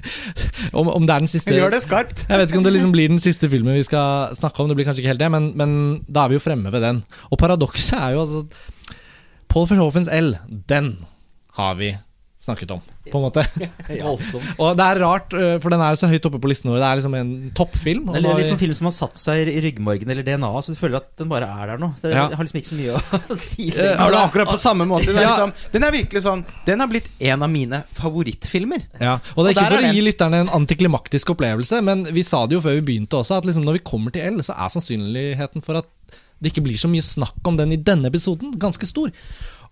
om, 0.73 0.91
om 0.91 1.07
det 1.07 1.15
er 1.15 1.25
den 1.25 1.31
siste 1.31 1.55
Gjør 1.55 1.75
det 1.75 1.83
skarpt! 1.85 2.27
Jeg 2.29 2.43
vet 2.43 2.53
ikke 2.53 2.61
om 2.63 2.67
det 2.67 2.75
liksom 2.77 2.93
blir 2.95 3.11
den 3.13 3.23
siste 3.23 3.51
filmen 3.53 3.79
vi 3.79 3.87
skal 3.87 4.35
snakke 4.39 4.63
om. 4.63 4.71
Det 4.71 4.79
blir 4.79 4.89
kanskje 4.89 5.05
ikke 5.05 5.15
helt 5.15 5.23
det, 5.23 5.31
men, 5.33 5.51
men 5.59 5.73
da 6.09 6.25
er 6.27 6.35
vi 6.35 6.39
jo 6.39 6.45
fremme 6.45 6.73
ved 6.75 6.85
den. 6.85 7.03
Og 7.31 7.41
paradokset 7.41 7.99
er 7.99 8.15
jo 8.17 8.27
altså 8.27 8.45
Paul 9.51 9.67
Verhovens 9.67 10.11
L, 10.15 10.35
den 10.71 10.93
har 11.59 11.75
vi 11.81 11.95
snakket 12.41 12.71
om, 12.73 12.81
på 13.05 13.19
en 13.19 13.25
måte. 13.27 13.43
Voldsomt. 14.01 14.55
Og 14.65 14.73
det 14.79 14.85
er 14.87 15.01
rart, 15.05 15.35
øh, 15.37 15.59
for 15.61 15.69
den 15.75 15.83
er 15.85 15.93
jo 15.93 15.99
så 16.01 16.09
høyt 16.09 16.25
oppe 16.25 16.39
på 16.41 16.49
listen 16.49 16.71
vår. 16.73 16.79
Det 16.81 16.87
er 16.89 16.99
liksom 17.01 17.17
en 17.19 17.33
toppfilm. 17.59 18.07
Det 18.15 18.23
er 18.25 18.39
liksom 18.41 18.57
en 18.57 18.63
film 18.63 18.77
som 18.79 18.89
har 18.89 18.95
satt 18.97 19.21
seg 19.21 19.51
i 19.53 19.61
ryggmargen 19.67 20.09
eller 20.15 20.25
DNA, 20.25 20.51
så 20.65 20.73
du 20.73 20.79
føler 20.81 20.97
at 21.03 21.11
den 21.21 21.29
bare 21.29 21.45
er 21.53 21.73
der 21.75 21.83
nå. 21.83 21.91
Det 22.01 22.15
Ja. 22.15 22.29
har 22.33 22.41
liksom 22.47 22.61
ikke 22.63 22.71
så 22.73 22.79
mye 22.81 22.97
å 22.97 23.37
si. 23.45 23.69
Uh, 23.77 23.93
Har 24.01 24.11
du 24.15 24.19
akkurat 24.23 24.49
på 24.55 24.57
samme 24.63 24.89
måte? 24.89 25.11
Den 25.13 25.21
er, 25.21 25.29
Ja. 25.29 25.35
liksom, 25.37 25.53
den 25.77 25.85
er 25.85 25.93
virkelig 25.99 26.23
sånn 26.25 26.47
Den 26.67 26.81
har 26.81 26.89
blitt 26.89 27.11
en 27.21 27.43
av 27.45 27.51
mine 27.53 27.83
favorittfilmer. 27.93 28.87
Ja, 29.01 29.19
og 29.37 29.45
det 29.45 29.53
er 29.53 29.53
Og 29.53 29.55
ikke 29.57 29.69
for 29.69 29.77
er 29.77 29.85
å 29.85 29.93
gi 29.93 30.01
den. 30.01 30.09
lytterne 30.09 30.41
en 30.47 30.53
antiklimaktisk 30.61 31.35
opplevelse, 31.37 31.83
men 31.85 32.05
vi 32.09 32.23
sa 32.27 32.47
det 32.47 32.57
jo 32.57 32.65
før 32.65 32.81
vi 32.81 32.87
begynte 32.89 33.21
også, 33.21 33.37
at 33.39 33.45
liksom 33.49 33.65
når 33.69 33.79
vi 33.81 33.85
kommer 33.93 34.13
til 34.17 34.23
L, 34.33 34.41
så 34.47 34.57
er 34.57 34.73
sannsynligheten 34.73 35.63
for 35.65 35.77
at 35.85 35.89
det 36.41 36.55
ikke 36.55 36.63
blir 36.65 36.79
så 36.81 36.89
mye 36.89 37.05
snakk 37.05 37.45
om 37.45 37.59
den 37.59 37.73
i 37.75 37.77
denne 37.77 38.09
episoden, 38.09 38.55
ganske 38.57 38.87
stor. 38.89 39.11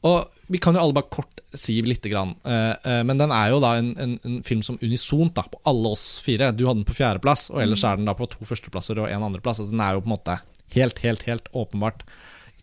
Og 0.06 0.28
vi 0.52 0.60
kan 0.62 0.76
jo 0.76 0.82
alle 0.82 0.94
bare 0.94 1.10
kort 1.10 1.40
si 1.58 1.78
lite 1.82 2.10
grann, 2.12 2.34
eh, 2.44 2.74
eh, 2.84 3.00
men 3.08 3.18
den 3.18 3.32
er 3.34 3.50
jo 3.50 3.60
da 3.62 3.72
en, 3.80 3.90
en, 3.98 4.14
en 4.24 4.38
film 4.46 4.60
som 4.62 4.78
unisont 4.84 5.32
da, 5.34 5.46
på 5.48 5.60
alle 5.68 5.94
oss 5.96 6.18
fire. 6.22 6.52
Du 6.52 6.66
hadde 6.68 6.82
den 6.82 6.88
på 6.88 6.96
fjerdeplass, 6.98 7.48
og 7.54 7.62
ellers 7.64 7.84
er 7.88 7.98
den 7.98 8.08
da 8.08 8.14
på 8.16 8.28
to 8.30 8.46
førsteplasser 8.46 9.00
og 9.00 9.08
en 9.10 9.24
andreplass. 9.30 9.62
Altså 9.62 9.74
den 9.74 9.82
er 9.84 9.96
jo 9.96 10.04
på 10.04 10.10
en 10.10 10.14
måte 10.14 10.38
helt, 10.76 11.00
helt, 11.02 11.24
helt 11.28 11.48
åpenbart 11.56 12.04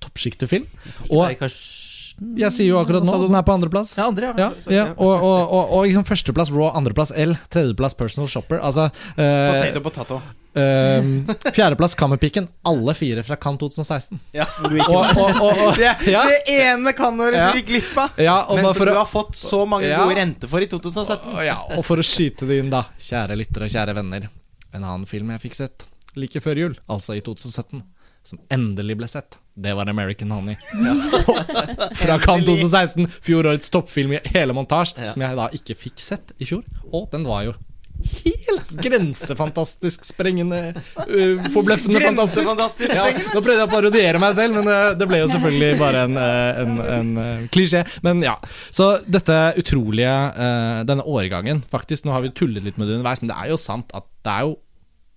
toppsjiktet 0.03 0.51
film. 0.51 0.67
Og 1.09 1.25
jeg 2.39 2.51
sier 2.55 2.69
jo 2.69 2.77
akkurat 2.79 3.03
nå 3.03 3.17
du? 3.19 3.27
den 3.27 3.35
er 3.35 3.43
på 3.43 3.53
andreplass. 3.55 3.91
Ja, 3.97 4.05
andre, 4.07 4.33
Ja, 4.39 4.49
ja, 4.71 4.85
og, 4.95 5.13
og, 5.19 5.51
og, 5.51 5.71
og 5.75 5.85
liksom 5.87 6.05
førsteplass 6.07 6.51
Raw, 6.53 6.69
andreplass 6.77 7.11
L, 7.11 7.35
tredjeplass 7.51 7.95
Personal 7.99 8.29
Shopper. 8.31 8.59
Altså 8.63 8.85
eh, 9.17 9.51
Potato, 9.51 9.81
potato. 9.83 10.19
eh, 10.55 11.09
Fjerdeplass 11.57 11.95
Kammerpiken. 11.99 12.47
Alle 12.63 12.93
fire 12.95 13.23
fra 13.27 13.35
Cannes 13.35 13.59
2016. 13.59 14.19
Ja. 14.37 14.45
Og, 14.63 14.77
og, 14.87 15.41
og, 15.41 15.63
og, 15.67 15.75
Det, 15.79 15.91
ja, 16.13 16.23
det 16.31 16.39
ene 16.55 16.93
kannåret 16.95 17.35
Ja. 17.41 17.49
du 17.51 17.59
gikk 17.59 17.67
glipp 17.73 17.97
av! 17.99 18.15
ja, 18.23 18.37
Men 18.53 18.63
som 18.69 18.79
for 18.79 18.85
du 18.91 18.95
har 18.95 19.09
fått 19.11 19.35
så 19.39 19.65
mange 19.67 19.89
Ja. 19.91 20.03
gode 20.05 20.15
renter 20.21 20.47
for 20.51 20.63
i 20.63 20.67
2017. 20.71 21.33
og, 21.35 21.43
ja, 21.45 21.57
og 21.75 21.83
for 21.85 21.99
å 21.99 22.05
skyte 22.05 22.47
det 22.47 22.61
inn, 22.63 22.71
da, 22.71 22.85
kjære 23.01 23.35
lyttere 23.41 23.67
og 23.67 23.75
kjære 23.75 23.95
venner. 23.99 24.29
En 24.73 24.83
annen 24.83 25.05
film 25.07 25.29
jeg 25.35 25.43
fikk 25.49 25.55
sett 25.59 25.85
like 26.15 26.39
før 26.39 26.55
jul, 26.55 26.73
altså 26.87 27.15
i 27.17 27.19
2017, 27.19 27.81
som 28.25 28.39
endelig 28.53 28.97
ble 28.99 29.07
sett, 29.11 29.37
det 29.55 29.71
var 29.77 29.87
American 29.91 30.31
Honey. 30.35 30.57
Fra 32.01 32.17
Kamp 32.23 32.45
2016, 32.47 33.05
fjorårets 33.23 33.69
toppfilm 33.71 34.17
i 34.17 34.19
hele 34.33 34.55
montasje, 34.57 34.97
Ja. 34.99 35.13
som 35.13 35.23
jeg 35.23 35.37
da 35.37 35.47
ikke 35.55 35.77
fikk 35.77 36.01
sett 36.03 36.33
i 36.41 36.47
fjor. 36.49 36.65
Og 36.91 37.07
den 37.13 37.23
var 37.29 37.45
jo 37.47 37.53
helt 38.05 38.73
grensefantastisk 38.83 40.03
sprengende, 40.05 40.73
uh, 40.75 41.45
forbløffende 41.53 42.01
fantastisk. 42.03 42.41
Grensefantastisk 42.43 42.91
Ja, 42.97 43.05
nå 43.31 43.39
prøvde 43.41 43.61
jeg 43.61 43.69
å 43.69 43.71
parodiere 43.71 44.19
meg 44.21 44.35
selv, 44.37 44.57
men 44.59 44.67
uh, 44.67 44.91
det 44.99 45.07
ble 45.09 45.21
jo 45.23 45.29
selvfølgelig 45.31 45.79
bare 45.79 46.01
en, 46.09 46.19
uh, 46.19 46.59
en, 46.65 46.75
en 46.97 47.13
uh, 47.21 47.45
klisjé. 47.55 47.85
Men 48.05 48.19
ja. 48.25 48.35
Så 48.75 48.89
dette 49.07 49.37
utrolige, 49.61 50.11
uh, 50.35 50.83
denne 50.89 51.07
årgangen, 51.07 51.63
faktisk, 51.71 52.03
nå 52.05 52.13
har 52.17 52.25
vi 52.27 52.33
tullet 52.35 52.67
litt 52.67 52.77
med 52.81 52.89
det 52.91 52.99
underveis, 52.99 53.23
men 53.23 53.31
det 53.31 53.39
er 53.39 53.53
jo 53.55 53.61
sant 53.63 53.95
at 53.95 54.09
det 54.27 54.35
er 54.35 54.49
jo 54.49 54.57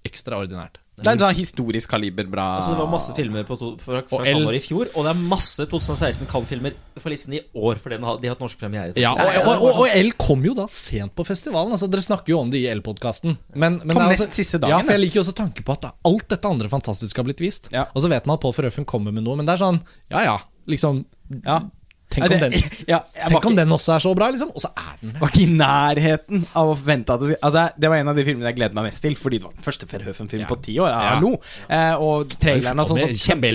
ekstraordinært. 0.09 0.79
Det 0.99 1.07
er 1.07 1.17
en 1.17 1.23
sånn 1.23 1.37
historisk 1.39 1.91
kaliber 1.93 2.27
bra 2.31 2.45
Altså 2.59 2.73
Det 2.75 2.79
var 2.81 2.89
masse 2.91 3.15
filmer 3.17 3.45
på 3.49 3.57
to, 3.61 3.69
fra, 3.83 4.01
fra 4.11 4.21
L- 4.27 4.45
Cannes 4.45 4.59
i 4.59 4.63
fjor, 4.67 4.89
og 4.95 5.07
det 5.07 5.13
er 5.15 5.21
masse 5.31 5.67
2016 5.71 6.27
Cannes-filmer 6.31 6.75
på 6.99 7.13
listen 7.13 7.37
i 7.39 7.41
år, 7.55 7.79
fordi 7.79 7.99
de 8.01 8.05
har 8.09 8.35
hatt 8.35 8.43
norsk 8.43 8.59
premiere. 8.59 8.93
Ja, 8.99 9.13
og, 9.15 9.39
og, 9.47 9.63
og, 9.69 9.81
og 9.85 9.93
L 9.95 10.11
kom 10.19 10.43
jo 10.45 10.57
da 10.59 10.67
sent 10.73 11.15
på 11.15 11.25
festivalen. 11.29 11.71
Altså, 11.77 11.87
dere 11.93 12.03
snakker 12.03 12.35
jo 12.35 12.41
om 12.43 12.51
det 12.51 12.65
i 12.65 12.69
L-podkasten. 12.75 13.37
Men, 13.55 13.79
men 13.85 13.95
Kom 13.95 14.03
det 14.09 14.19
er 14.19 14.25
nest 14.27 14.35
siste 14.41 14.59
dagen, 14.59 14.75
Ja, 14.75 14.83
for 14.83 14.97
jeg 14.97 15.05
liker 15.07 15.21
jo 15.21 15.27
også 15.27 15.37
tanken 15.39 15.65
på 15.69 15.77
at 15.79 15.87
alt 15.93 16.27
dette 16.35 16.51
andre 16.51 16.69
fantastiske 16.73 17.23
har 17.23 17.29
blitt 17.31 17.41
vist. 17.45 17.71
Ja. 17.75 17.87
Og 17.95 18.03
så 18.03 18.11
vet 18.11 18.27
man 18.27 18.37
at 18.41 18.43
Pål 18.45 18.57
Frøfen 18.59 18.87
kommer 18.89 19.15
med 19.15 19.23
noe, 19.29 19.39
men 19.39 19.47
det 19.49 19.55
er 19.55 19.63
sånn 19.63 19.79
Ja 20.11 20.25
ja, 20.27 20.37
liksom 20.67 21.05
Ja. 21.45 21.61
Tenk 22.09 22.25
om 22.33 22.41
den, 22.41 22.55
ja, 22.89 23.03
tenk 23.29 23.45
om 23.51 23.57
den 23.59 23.73
også 23.77 23.93
er 23.99 24.03
så 24.05 24.15
bra, 24.17 24.31
liksom. 24.33 24.49
Og 24.57 24.63
så 24.65 24.71
er 24.81 24.95
den 25.03 25.13
var 25.21 25.29
ikke 25.29 25.43
i 25.45 25.51
nærheten 25.59 26.47
av 26.57 26.71
å 26.73 26.77
forvente 26.79 27.13
at 27.15 27.21
det 27.21 27.29
skulle 27.29 27.43
Altså, 27.51 27.65
det 27.79 27.91
var 27.93 28.01
en 28.01 28.09
av 28.15 28.17
de 28.17 28.25
filmene 28.25 28.49
jeg 28.49 28.57
gledet 28.63 28.79
meg 28.79 28.89
mest 28.89 29.05
til, 29.05 29.17
fordi 29.21 29.39
det 29.43 29.45
var 29.49 29.55
den 29.59 29.67
første 29.69 29.89
Verhoeven-film 29.93 30.45
Ja. 30.47 30.49
på 30.49 30.59
ti 30.65 30.79
år. 30.81 30.89
Ja. 30.95 31.03
Hallo! 31.15 31.35
Eh, 31.69 31.95
og 32.09 32.33
traileren 32.41 32.81
og 32.81 32.89
sånn 32.89 33.03
så 33.05 33.11
kjempe, 33.29 33.53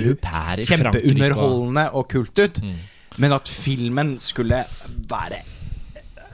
kjempeunderholdende 0.70 1.88
og 1.98 2.08
kult 2.14 2.38
ut. 2.44 2.62
Mm. 2.64 2.76
Men 3.24 3.36
at 3.38 3.50
filmen 3.52 4.16
skulle 4.22 4.64
være 5.10 5.42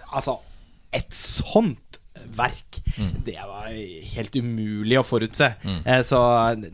Altså, 0.10 0.40
et 0.96 1.12
sånt 1.14 2.00
verk, 2.36 2.80
Mm. 3.00 3.24
det 3.24 3.36
var 3.48 3.68
helt 3.70 4.36
umulig 4.36 4.98
å 5.00 5.04
forutse. 5.06 5.54
Eh, 5.86 6.02
så 6.04 6.18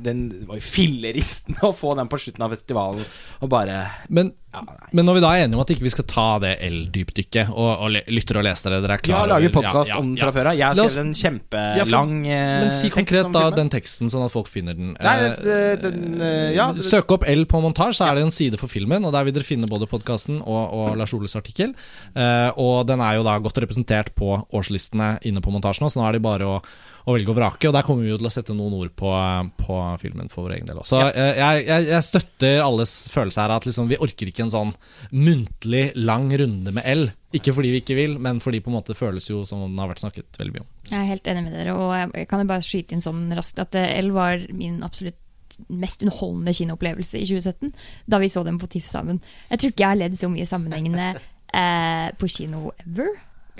den 0.01 0.21
var 0.47 0.55
jo 0.57 0.63
filleristende 0.63 1.59
å 1.69 1.73
få 1.75 1.91
den 1.99 2.07
på 2.09 2.17
slutten 2.17 2.41
av 2.45 2.53
festivalen 2.55 3.03
og 3.43 3.49
bare 3.51 3.81
Men, 4.09 4.31
ja, 4.55 4.89
men 4.95 5.07
når 5.07 5.17
vi 5.17 5.23
da 5.25 5.33
er 5.35 5.45
enige 5.45 5.59
om 5.59 5.63
at 5.65 5.71
ikke 5.75 5.85
vi 5.85 5.91
skal 5.93 6.07
ta 6.07 6.27
det 6.43 6.53
L-dypdykket, 6.69 7.51
og, 7.51 7.69
og 7.85 8.11
lyttere 8.15 8.41
og 8.41 8.47
lesere, 8.47 8.79
dere 8.83 8.97
er 8.97 9.03
Vi 9.03 9.15
har 9.15 9.31
laget 9.31 9.55
podkast 9.55 9.91
ja, 9.91 9.97
ja, 9.97 9.99
om 9.99 10.13
den 10.13 10.19
ja. 10.19 10.23
fra 10.23 10.35
før 10.35 10.51
av. 10.51 10.59
Jeg 10.59 10.67
har 10.67 10.79
skrevet 10.79 11.01
en 11.03 11.13
Ja, 11.15 11.21
kjempelang 11.25 12.15
eh, 12.23 12.55
Men 12.63 12.73
si 12.75 12.91
konkret 12.93 13.31
da 13.35 13.45
den 13.55 13.71
teksten, 13.73 14.11
sånn 14.11 14.25
at 14.25 14.33
folk 14.33 14.49
finner 14.51 14.77
den. 14.77 14.95
Nei, 14.95 15.15
Eh, 15.25 15.51
eh, 15.51 15.75
den, 15.79 16.21
eh, 16.21 16.53
ja, 16.55 16.69
Søk 16.85 17.11
opp 17.15 17.25
L 17.27 17.45
på 17.49 17.61
montasje, 17.63 17.99
så 17.99 18.09
er 18.09 18.17
det 18.17 18.25
en 18.25 18.33
side 18.33 18.59
for 18.61 18.71
filmen, 18.71 19.05
og 19.05 19.13
der 19.15 19.27
vil 19.27 19.35
dere 19.35 19.47
finne 19.47 19.69
både 19.69 19.89
podkasten 19.89 20.41
og, 20.41 20.63
og 20.75 20.97
Lars 20.99 21.13
Oles 21.17 21.35
artikkel. 21.37 21.73
Eh, 22.15 22.49
og 22.61 22.85
den 22.89 23.03
er 23.03 23.19
jo 23.19 23.25
da 23.27 23.37
godt 23.43 23.59
representert 23.63 24.13
på 24.17 24.35
årslistene 24.55 25.15
inne 25.27 25.43
på 25.43 25.53
montasjen 25.53 25.85
nå, 25.85 25.91
så 25.91 26.01
nå 26.01 26.07
er 26.09 26.17
det 26.17 26.25
bare 26.25 26.49
å, 26.49 26.59
å 27.05 27.13
velge 27.13 27.29
og 27.29 27.37
vrake. 27.37 27.67
Og 27.69 27.73
der 27.75 27.85
kommer 27.85 28.03
vi 28.05 28.09
jo 28.11 28.17
til 28.17 28.29
å 28.29 28.33
sette 28.33 28.55
noen 28.57 28.73
ord 28.79 28.91
på, 28.97 29.09
på 29.59 29.75
filmen 30.01 30.29
for 30.31 30.47
vår 30.47 30.55
egen 30.57 30.69
del 30.69 30.79
også. 30.81 30.95
Så 30.97 31.01
eh, 31.11 31.35
jeg, 31.37 31.65
jeg, 31.67 31.87
jeg 31.91 32.07
støtter 32.07 32.61
alles 32.65 32.95
følelse 33.13 33.43
her 33.45 33.53
at 33.55 33.67
liksom, 33.69 33.89
vi 33.91 33.99
orker 34.01 34.31
ikke 34.31 34.45
en 34.47 34.53
sånn 34.53 34.71
muntlig 35.13 35.91
lang 35.95 36.29
runde 36.37 36.73
med 36.75 36.87
L. 36.89 37.05
Ikke 37.35 37.53
fordi 37.55 37.73
vi 37.75 37.81
ikke 37.83 37.97
vil, 37.97 38.15
men 38.21 38.39
fordi 38.43 38.61
på 38.63 38.71
en 38.71 38.77
måte 38.77 38.93
det 38.93 38.99
føles 38.99 39.27
jo 39.29 39.43
som 39.47 39.61
den 39.65 39.77
har 39.81 39.89
vært 39.91 40.01
snakket 40.05 40.39
veldig 40.39 40.55
mye 40.55 40.63
om. 40.65 40.71
Jeg 40.89 40.97
er 41.01 41.09
helt 41.11 41.29
enig 41.31 41.43
med 41.47 41.55
dere, 41.59 41.75
og 41.75 41.93
jeg- 42.13 42.27
kan 42.29 42.41
jo 42.43 42.49
bare 42.53 42.65
skyte 42.65 42.95
inn 42.95 43.01
sånn 43.05 43.27
raskt 43.35 43.59
at 43.61 43.75
eh, 43.75 43.99
L 44.01 44.11
var 44.15 44.41
min 44.53 44.81
absolutt 44.85 45.21
mest 45.69 46.01
underholdende 46.03 46.51
kinoopplevelse 46.57 47.19
i 47.21 47.25
2017, 47.29 47.71
da 48.11 48.17
vi 48.19 48.27
så 48.33 48.43
den 48.43 48.57
på 48.59 48.67
TIFF 48.67 48.89
sammen. 48.91 49.21
Jeg 49.49 49.59
tror 49.61 49.71
ikke 49.71 49.83
jeg 49.85 49.93
har 49.93 50.01
ledd 50.01 50.17
så 50.19 50.27
mye 50.31 50.47
sammenhengende 50.49 51.05
eh, 51.53 52.09
på 52.19 52.27
kino 52.33 52.71
ever. 52.83 53.13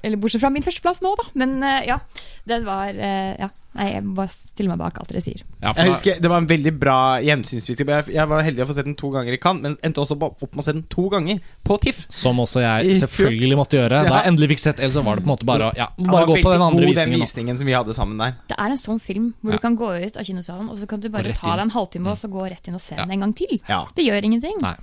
Eller 0.03 0.17
bortsett 0.17 0.41
fra 0.41 0.49
min 0.53 0.63
førsteplass 0.65 1.01
nå, 1.01 1.15
da. 1.19 1.23
Men 1.39 1.61
eh, 1.63 1.85
ja, 1.87 1.99
den 2.45 2.65
var 2.67 2.89
eh, 2.95 3.35
Ja. 3.39 3.49
Nei, 3.75 3.89
jeg 3.91 4.03
må 4.05 4.13
bare 4.15 4.31
stille 4.31 4.71
meg 4.71 4.77
bak 4.79 4.95
alt 5.01 5.09
dere 5.11 5.19
sier. 5.19 5.41
Ja, 5.59 5.73
for 5.73 5.81
Jeg 5.83 5.91
husker 5.91 6.19
Det 6.23 6.29
var 6.31 6.39
en 6.39 6.45
veldig 6.47 6.71
bra 6.79 7.17
gjensynsvis 7.19 7.81
Jeg, 7.81 8.27
var 8.31 8.45
heldig 8.45 8.63
å 8.63 8.67
få 8.69 8.75
sett 8.77 8.87
den 8.87 8.95
to 8.95 9.09
ganger 9.11 9.35
i 9.35 9.39
Cannes, 9.43 9.65
men 9.65 9.75
endte 9.83 9.99
også 9.99 10.15
opp 10.15 10.39
med 10.45 10.61
å 10.61 10.63
se 10.63 10.71
den 10.77 10.85
to 10.87 11.09
ganger 11.11 11.41
på 11.67 11.75
TIFF. 11.83 12.05
Som 12.07 12.39
også 12.39 12.63
jeg 12.63 13.01
selvfølgelig 13.01 13.57
måtte 13.59 13.75
gjøre. 13.81 13.99
Da 14.07 14.21
jeg 14.21 14.31
endelig 14.31 14.53
fikk 14.53 14.63
sett 14.63 14.79
Else, 14.79 14.95
så 14.95 15.03
var 15.03 15.19
det 15.19 15.25
på 15.25 15.27
en 15.27 15.33
måte 15.33 15.49
bare 15.49 15.67
å 15.67 15.75
ja, 15.75 15.89
bare 15.99 16.29
gå 16.31 16.37
på 16.39 16.53
den 16.55 16.63
andre 16.63 16.87
god, 16.87 17.01
den 17.01 17.15
visningen. 17.19 17.59
som 17.59 17.67
vi 17.67 17.75
hadde 17.75 17.97
sammen 17.97 18.21
der. 18.23 18.37
Det 18.47 18.55
er 18.55 18.77
en 18.77 18.79
sånn 18.79 19.01
film 19.03 19.33
hvor 19.41 19.51
Ja. 19.51 19.59
du 19.59 19.65
kan 19.67 19.75
gå 19.75 19.91
ut 20.05 20.15
av 20.23 20.23
kinosalen, 20.23 20.69
og 20.71 20.79
så 20.79 20.87
kan 20.87 21.03
du 21.03 21.09
bare 21.11 21.35
ta 21.35 21.57
deg 21.57 21.65
en 21.67 21.75
halvtime 21.75 22.15
og 22.15 22.21
så 22.21 22.31
gå 22.31 22.47
rett 22.47 22.71
inn 22.71 22.79
og 22.79 22.81
se 22.85 22.95
Ja. 22.95 23.03
den 23.03 23.11
en 23.11 23.27
gang 23.27 23.33
til. 23.35 23.59
Ja. 23.67 23.83
Det 23.95 24.07
gjør 24.07 24.23
ingenting. 24.23 24.55
Nei. 24.63 24.77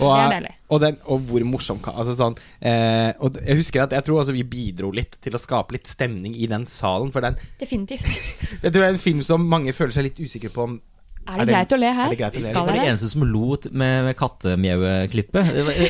Og, 0.00 0.08
Det 0.08 0.22
er 0.24 0.32
deilig. 0.32 0.52
og, 0.68 0.80
den, 0.82 0.96
og 1.04 1.26
hvor 1.28 1.44
morsom 1.46 1.78
kan 1.84 1.98
Altså 2.00 2.14
sånn 2.18 2.34
eh, 2.64 3.10
Og 3.22 3.36
jeg 3.38 3.58
husker 3.60 3.84
at 3.84 3.92
jeg 3.94 4.06
tror 4.06 4.22
altså 4.22 4.34
vi 4.34 4.42
bidro 4.48 4.90
litt 4.96 5.18
til 5.22 5.36
å 5.36 5.40
skape 5.42 5.76
litt 5.76 5.90
stemning 5.90 6.34
i 6.34 6.48
den 6.50 6.64
salen. 6.68 7.12
For 7.14 7.24
den, 7.24 7.36
Definitivt. 7.60 8.08
jeg 8.64 8.70
tror 8.70 8.80
det 8.80 8.88
er 8.88 8.96
en 8.96 9.02
film 9.02 9.22
som 9.26 9.44
mange 9.50 9.74
føler 9.76 9.94
seg 9.96 10.08
litt 10.08 10.20
usikre 10.24 10.52
på 10.54 10.66
om 10.68 10.80
Er 11.26 11.38
det, 11.38 11.40
Er 11.40 11.46
det- 11.46 11.54
greit 11.54 11.72
å 11.72 11.78
le 11.80 11.92
her? 11.92 12.04
er 12.04 12.10
det 12.10 12.18
greit 12.18 12.36
å 12.36 12.40
le? 12.40 12.48
Skal 12.52 12.66
var 12.66 12.72
de 12.72 12.80
det? 12.80 12.88
eneste 12.88 13.08
som 13.08 13.22
lo 13.24 13.56
med, 13.72 14.04
med 14.04 14.16
kattemjaueklippet. 14.16 15.44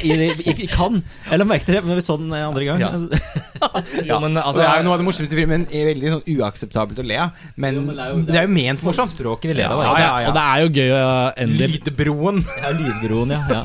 I, 0.05 0.67
Cannes. 0.71 1.03
Jeg 1.31 1.39
la 1.39 1.45
merke 1.45 1.65
til 1.67 1.75
det, 1.75 1.85
men 1.85 1.97
vi 1.97 2.03
så 2.07 2.17
den 2.19 2.33
andre 2.33 2.65
gang. 2.65 2.81
Ja. 2.81 2.93
Jo, 4.09 4.19
men 4.23 4.37
altså, 4.39 4.61
det 4.63 4.69
er 4.69 4.81
jo 4.81 4.87
noe 4.87 4.95
av 4.97 5.01
det 5.03 5.07
morsomste 5.09 5.35
i 5.37 5.41
filmen. 5.41 5.67
Er 5.75 5.89
veldig 5.91 6.13
sånn 6.15 6.25
uakseptabelt 6.37 7.01
å 7.01 7.07
le 7.07 7.19
av. 7.27 7.45
Men, 7.61 7.81
det 8.29 8.37
er 8.39 8.47
jo 8.47 8.53
ment 8.55 8.85
morsomt. 8.87 9.13
Språket 9.15 9.51
vi 9.53 9.57
ler 9.59 9.71
av. 9.71 9.83
ja, 9.85 10.13
ja, 10.25 10.29
Og 10.31 10.37
det 10.37 10.45
er 10.45 10.63
jo 10.65 10.71
gøy 10.79 10.95
å 10.97 11.11
endelig 11.45 11.71
Lydbroen. 11.79 12.43
Ja, 12.65 12.71
Lydbroen, 12.73 13.35
ja. 13.35 13.65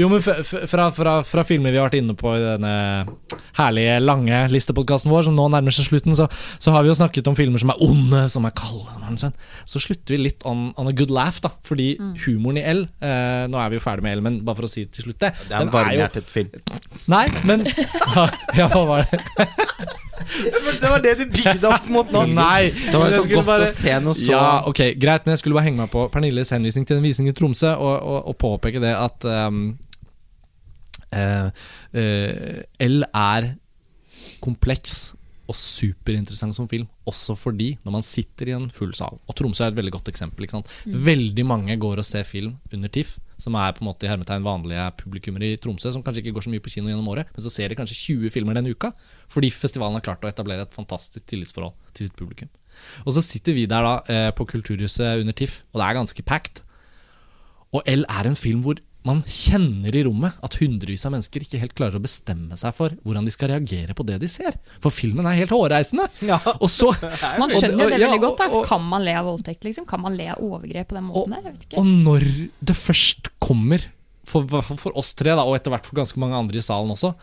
Jo, 0.00 0.08
men 0.10 0.22
fra, 0.24 0.88
fra, 0.94 1.14
fra 1.26 1.44
filmer 1.46 1.74
vi 1.74 1.78
har 1.80 1.88
vært 1.88 2.00
inne 2.00 2.16
på 2.18 2.32
i 2.34 2.40
denne 2.42 2.72
herlige, 3.58 3.98
lange 4.02 4.40
listepodkasten 4.52 5.12
vår, 5.12 5.28
som 5.28 5.36
nå 5.36 5.46
nærmer 5.52 5.74
seg 5.74 5.86
slutten, 5.90 6.16
så, 6.18 6.26
så 6.62 6.74
har 6.74 6.84
vi 6.84 6.90
jo 6.90 6.96
snakket 6.98 7.28
om 7.30 7.36
filmer 7.38 7.62
som 7.62 7.72
er 7.74 7.82
onde, 7.84 8.24
som 8.32 8.46
er 8.48 8.54
kalde. 8.56 9.30
Så 9.68 9.82
slutter 9.82 10.14
vi 10.14 10.24
litt 10.28 10.44
on, 10.46 10.70
on 10.78 10.90
a 10.90 10.94
good 10.96 11.09
laugh, 11.12 11.40
da. 11.44 11.50
Fordi 11.66 11.88
humoren 12.24 12.60
i 12.60 12.64
L 12.72 12.84
eh, 13.02 13.46
Nå 13.50 13.58
er 13.60 13.72
vi 13.72 13.78
jo 13.78 13.82
ferdig 13.84 14.04
med 14.06 14.18
L, 14.18 14.22
men 14.26 14.38
bare 14.46 14.60
for 14.60 14.68
å 14.68 14.70
si 14.70 14.84
til 14.90 15.08
slutt 15.08 15.20
det. 15.22 15.32
Det 15.48 15.54
er 15.54 15.60
en 15.60 15.66
den 15.66 15.72
jo- 15.72 15.78
varmhjertet 15.78 16.30
film. 16.30 16.50
Nei, 17.10 17.24
men 17.48 17.66
Ja, 18.58 18.68
hva 18.70 18.84
var 18.88 19.04
det? 19.10 19.20
Det 20.80 20.88
var 20.90 21.00
det 21.04 21.14
du 21.18 21.24
bygde 21.32 21.68
opp 21.70 21.86
mot 21.92 22.10
nå. 22.12 22.24
Nei. 22.40 22.70
Så 22.90 23.00
var 23.00 23.10
det 23.10 23.20
så 23.20 23.28
godt 23.28 23.48
godt 23.48 23.66
å 23.66 23.70
se 23.72 23.94
noe 24.04 24.16
så 24.16 24.32
Ja, 24.32 24.46
ok, 24.68 24.82
greit, 25.00 25.24
men 25.26 25.34
jeg 25.34 25.42
skulle 25.44 25.56
bare 25.58 25.68
henge 25.68 25.80
meg 25.82 25.92
på 25.92 26.06
Pernilles 26.12 26.52
henvisning 26.54 26.86
til 26.88 27.00
en 27.00 27.06
visning 27.06 27.30
i 27.30 27.36
Tromsø, 27.36 27.72
og, 27.76 27.94
og, 28.00 28.18
og 28.32 28.36
påpeke 28.40 28.82
det 28.82 28.92
at 28.96 29.26
um, 29.48 29.62
uh, 31.16 31.48
uh, 31.96 32.60
L 32.86 33.02
er 33.08 33.50
kompleks 34.44 35.00
og 35.50 35.56
superinteressant 35.58 36.54
som 36.54 36.68
film, 36.70 36.86
også 37.08 37.34
fordi 37.38 37.72
når 37.82 37.94
man 37.96 38.04
sitter 38.06 38.50
i 38.50 38.54
en 38.54 38.68
full 38.74 38.92
sal 38.94 39.18
Og 39.26 39.34
Tromsø 39.36 39.64
er 39.64 39.72
et 39.72 39.78
veldig 39.78 39.92
godt 39.96 40.10
eksempel. 40.12 40.46
Sant? 40.50 40.70
Veldig 40.86 41.44
mange 41.46 41.74
går 41.80 42.02
og 42.02 42.06
ser 42.06 42.28
film 42.28 42.54
under 42.70 42.92
TIFF, 42.92 43.16
som 43.40 43.56
er 43.58 43.74
på 43.74 43.82
en 43.82 43.88
måte 43.88 44.06
i 44.06 44.10
hermetegn 44.10 44.44
vanlige 44.46 44.86
publikummere 45.00 45.54
i 45.54 45.58
Tromsø, 45.60 45.90
som 45.94 46.04
kanskje 46.06 46.22
ikke 46.24 46.36
går 46.36 46.46
så 46.46 46.52
mye 46.52 46.62
på 46.62 46.72
kino 46.76 46.90
gjennom 46.92 47.08
året, 47.10 47.30
men 47.34 47.44
så 47.44 47.52
ser 47.52 47.72
de 47.72 47.78
kanskje 47.78 47.98
20 47.98 48.34
filmer 48.34 48.58
denne 48.58 48.74
uka, 48.74 48.92
fordi 49.32 49.50
festivalen 49.54 49.98
har 49.98 50.06
klart 50.06 50.24
å 50.24 50.30
etablere 50.30 50.66
et 50.66 50.76
fantastisk 50.76 51.26
tillitsforhold 51.32 51.74
til 51.96 52.08
sitt 52.08 52.18
publikum. 52.18 52.52
Og 53.06 53.16
så 53.16 53.24
sitter 53.24 53.56
vi 53.56 53.66
der 53.70 53.86
da 53.86 53.94
eh, 54.12 54.30
på 54.36 54.46
Kulturhuset 54.48 55.24
under 55.24 55.36
TIFF, 55.36 55.64
og 55.72 55.80
det 55.80 55.88
er 55.88 55.98
ganske 55.98 56.26
packed. 56.28 56.62
Og 57.74 57.86
L 57.90 58.06
er 58.06 58.28
en 58.28 58.38
film 58.38 58.62
hvor 58.64 58.78
man 59.08 59.22
kjenner 59.24 59.94
i 59.96 60.02
rommet 60.04 60.36
at 60.44 60.56
hundrevis 60.60 61.06
av 61.08 61.14
mennesker 61.14 61.40
ikke 61.46 61.58
helt 61.62 61.72
klarer 61.78 61.96
å 61.96 62.02
bestemme 62.04 62.56
seg 62.60 62.74
for 62.76 62.92
hvordan 63.00 63.24
de 63.24 63.32
skal 63.32 63.48
reagere 63.54 63.94
på 63.96 64.04
det 64.04 64.18
de 64.20 64.28
ser. 64.28 64.58
For 64.84 64.92
filmen 64.92 65.24
er 65.30 65.38
helt 65.38 65.54
hårreisende. 65.56 66.04
Ja. 66.28 66.36
Og 66.60 66.68
så 66.68 66.90
Man 67.40 67.48
og- 67.48 67.54
skjønner 67.56 67.86
og- 67.86 67.94
det 67.94 68.00
veldig 68.04 68.20
godt. 68.26 68.36
da 68.42 68.48
og- 68.50 68.58
og- 68.60 68.66
Kan 68.68 68.84
man 68.90 69.04
le 69.06 69.14
av 69.16 69.24
voldtekt? 69.24 69.64
liksom? 69.64 69.86
Kan 69.88 70.02
man 70.04 70.16
le 70.20 70.28
av 70.34 70.38
overgrep 70.44 70.88
på 70.92 70.98
den 70.98 71.08
måten 71.08 71.32
der? 71.32 71.42
Jeg 71.48 71.52
vet 71.56 71.64
ikke. 71.70 71.78
Og 71.80 71.86
når 71.86 72.28
det 72.60 72.76
først 72.76 73.30
kommer, 73.40 73.86
for, 74.30 74.46
for 74.62 74.92
oss 75.00 75.14
tre, 75.14 75.32
da, 75.34 75.42
og 75.48 75.56
etter 75.56 75.72
hvert 75.72 75.86
for 75.88 75.96
ganske 75.96 76.20
mange 76.20 76.36
andre 76.36 76.60
i 76.60 76.62
salen 76.62 76.92
også, 76.92 77.14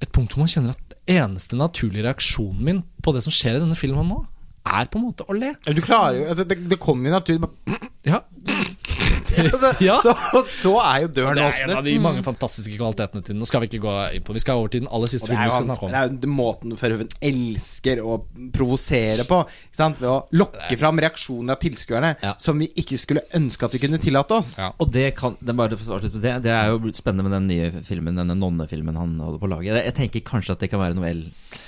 et 0.00 0.12
punkt 0.14 0.32
hvor 0.32 0.44
man 0.46 0.48
kjenner 0.54 0.70
at 0.78 0.94
eneste 1.10 1.56
naturlige 1.58 2.06
reaksjonen 2.06 2.62
min 2.62 2.84
på 3.02 3.12
det 3.12 3.24
som 3.26 3.34
skjer 3.34 3.56
i 3.58 3.64
denne 3.64 3.74
filmen 3.76 4.06
nå, 4.08 4.22
er 4.68 4.86
på 4.86 5.00
en 5.00 5.08
måte 5.10 5.26
å 5.26 5.34
le. 5.34 5.50
Du 5.66 5.80
klarer 5.82 6.20
jo 6.20 6.28
altså, 6.30 6.44
Det, 6.46 6.60
det 6.68 6.78
kommer 6.78 7.10
jo 7.10 7.16
naturlig 7.18 7.40
bare- 7.42 7.90
Ja, 8.06 8.20
altså, 9.52 9.70
Ja. 9.84 9.96
så, 10.02 10.12
så 10.48 10.74
er 10.82 11.04
jo 11.04 11.08
døren 11.20 11.38
åpnet. 11.38 11.54
Det 11.54 11.62
er 11.62 11.68
en 11.68 11.76
av 11.78 11.84
de 11.86 11.94
mange 12.02 12.22
fantastiske 12.26 12.74
kvalitetene 12.78 13.22
til 13.22 13.34
den. 13.34 13.40
Nå 13.42 13.48
skal 13.48 13.62
vi 13.64 13.70
ikke 13.70 13.82
gå 13.84 13.94
inn 14.16 14.24
på 14.26 14.36
Vi 14.36 14.42
skal 14.44 14.60
over 14.62 14.72
til 14.72 14.82
den 14.84 14.90
aller 14.94 15.10
siste 15.12 15.28
filmen 15.30 15.48
vi 15.48 15.54
skal 15.54 15.66
snakke 15.68 15.86
om. 15.88 15.92
det 15.94 16.00
er 16.00 16.28
jo 16.28 16.32
måten 16.38 16.74
Verhoeven 16.78 17.12
elsker 17.30 18.02
å 18.04 18.18
provosere 18.54 19.26
på. 19.28 19.40
Ikke 19.68 19.80
sant? 19.82 20.00
Ved 20.02 20.10
å 20.12 20.18
lokke 20.42 20.78
fram 20.80 21.00
reaksjoner 21.04 21.56
av 21.56 21.62
tilskuerne 21.62 22.14
Ja. 22.22 22.34
som 22.42 22.58
vi 22.58 22.70
ikke 22.78 22.98
skulle 23.00 23.22
ønske 23.36 23.68
at 23.68 23.76
vi 23.76 23.82
kunne 23.84 24.00
tillate 24.02 24.38
oss. 24.38 24.54
Ja. 24.58 24.72
Og 24.78 24.92
det 24.94 25.10
kan 25.18 25.36
det, 25.40 25.52
er 25.52 25.58
bare 25.58 25.78
for 25.78 25.98
å 25.98 26.00
det, 26.08 26.34
det 26.44 26.52
er 26.54 26.72
jo 26.72 26.92
spennende 26.96 27.28
med 27.28 27.36
den 27.36 27.48
nye 27.50 27.84
filmen, 27.86 28.16
denne 28.18 28.36
nonnefilmen 28.38 28.96
han 28.98 29.16
holder 29.20 29.42
på 29.42 29.48
å 29.48 29.52
lage. 29.56 29.76
Jeg, 29.78 29.94
tenker 29.98 30.24
kanskje 30.26 30.54
at 30.56 30.62
det 30.64 30.70
kan 30.72 30.80
være 30.82 30.96
noen 30.98 31.08
el 31.08 31.22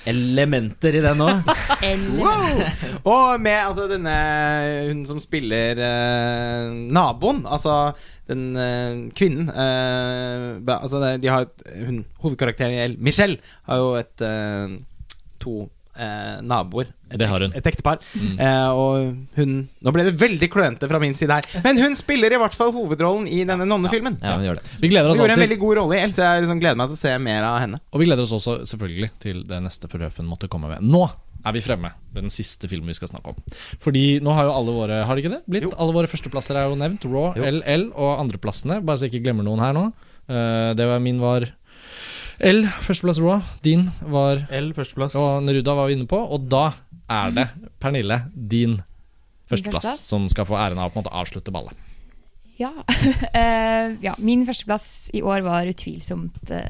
elementer 0.09 0.95
i 0.97 1.01
den 1.03 1.21
òg. 1.23 1.51
wow. 2.21 2.61
Og 3.11 3.41
med 3.41 3.57
altså 3.59 3.87
denne 3.91 4.15
hun 4.89 5.03
som 5.09 5.19
spiller 5.21 5.79
eh, 5.81 6.71
naboen, 6.93 7.43
altså 7.57 7.75
den 8.31 8.47
eh, 8.55 9.01
kvinnen 9.17 9.49
eh, 9.51 10.47
ba- 10.65 10.79
Altså 10.85 11.01
de 11.21 11.29
har 11.31 11.45
et 11.47 11.67
hun, 11.87 12.01
Hovedkarakteren 12.23 12.73
i 12.77 12.81
El, 12.87 12.97
Michelle, 13.03 13.37
har 13.67 13.77
jo 13.83 13.93
et 13.99 14.23
eh, 14.25 14.75
to 15.41 15.55
eh, 15.97 16.39
naboer. 16.45 16.89
Et, 17.11 17.17
Det 17.19 17.27
har 17.27 17.43
hun. 17.43 17.51
Et 17.57 17.65
ektepar. 17.67 17.97
Eh, 18.39 18.69
og 18.71 19.15
hun 19.35 19.55
Nå 19.83 19.91
ble 19.95 20.05
det 20.07 20.13
veldig 20.21 20.47
klønete 20.53 20.87
fra 20.87 20.99
min 21.03 21.15
side 21.17 21.35
her, 21.39 21.47
men 21.65 21.79
hun 21.81 21.97
spiller 21.99 22.31
i 22.31 22.39
hvert 22.39 22.55
fall 22.55 22.71
hovedrollen 22.75 23.25
i 23.27 23.41
denne 23.47 23.65
nonnefilmen. 23.67 24.19
Ja, 24.23 24.37
vi 24.39 24.47
gjør 24.47 24.61
det. 24.61 24.77
Vi 24.83 24.91
gleder 24.93 25.09
Hun 25.09 25.15
oss 25.17 25.19
gjorde 25.23 25.35
en 25.39 25.43
veldig 25.43 25.59
god 25.65 25.75
rolle 25.81 25.97
i 25.97 26.03
El, 26.05 26.13
så 26.15 26.23
jeg 26.29 26.45
liksom 26.45 26.61
gleder 26.63 26.79
meg 26.79 26.91
til 26.93 26.99
å 26.99 27.01
se 27.01 27.17
mer 27.25 27.49
av 27.49 27.57
henne. 27.65 27.81
Og 27.91 27.99
vi 28.03 28.07
gleder 28.07 28.23
oss 28.27 28.35
også 28.39 28.61
selvfølgelig 28.71 29.11
til 29.25 29.43
det 29.49 29.59
neste 29.65 29.91
forhøfen 29.91 30.29
måtte 30.29 30.47
komme 30.51 30.71
med. 30.71 30.85
Nå 30.87 31.03
er 31.45 31.55
vi 31.55 31.61
fremme 31.65 31.89
ved 32.13 32.25
den 32.25 32.33
siste 32.33 32.67
filmen 32.69 32.91
vi 32.91 32.97
skal 32.97 33.09
snakke 33.11 33.33
om. 33.33 33.39
Fordi 33.81 34.19
nå 34.23 34.33
har 34.35 34.49
jo 34.49 34.53
alle 34.55 34.75
våre 34.75 34.99
Har 35.07 35.15
det 35.17 35.23
ikke 35.25 35.33
det? 35.37 35.41
Blitt? 35.49 35.65
Jo. 35.65 35.71
Alle 35.81 35.95
våre 35.95 36.09
førsteplasser 36.11 36.59
er 36.59 36.69
jo 36.69 36.77
nevnt. 36.79 37.05
Raw, 37.09 37.31
Jo. 37.37 37.47
LL 37.47 37.87
og 37.95 38.19
andreplassene. 38.21 38.81
Bare 38.85 38.97
så 39.01 39.07
jeg 39.07 39.15
ikke 39.15 39.25
glemmer 39.29 39.47
noen 39.47 39.63
her 39.63 39.73
nå. 39.77 39.87
Uh, 40.29 40.71
det 40.77 40.85
var 40.87 41.01
min 41.03 41.19
var 41.21 41.47
L, 42.41 42.63
førsteplass 42.85 43.19
Raw. 43.21 43.41
Din 43.65 43.89
var 44.09 44.45
L, 44.49 44.71
førsteplass. 44.77 45.17
Og 45.19 45.43
Neruda 45.45 45.75
var 45.77 45.89
vi 45.91 45.97
inne 45.99 46.07
på. 46.09 46.17
Og 46.17 46.47
da 46.49 46.71
er 47.11 47.33
det 47.35 47.47
Pernille, 47.81 48.21
din 48.33 48.79
førsteplass, 49.51 49.83
førsteplass? 49.85 50.09
som 50.09 50.27
skal 50.31 50.47
få 50.47 50.55
æren 50.57 50.79
av 50.79 50.89
å 50.89 50.93
på 50.93 51.01
en 51.01 51.05
måte 51.05 51.15
avslutte 51.21 51.53
ballet. 51.53 51.73
ja. 52.61 52.71
uh, 52.71 53.97
ja. 54.07 54.15
Min 54.17 54.45
førsteplass 54.47 55.09
i 55.17 55.21
år 55.25 55.41
var 55.45 55.69
utvilsomt 55.69 56.53
uh, 56.53 56.69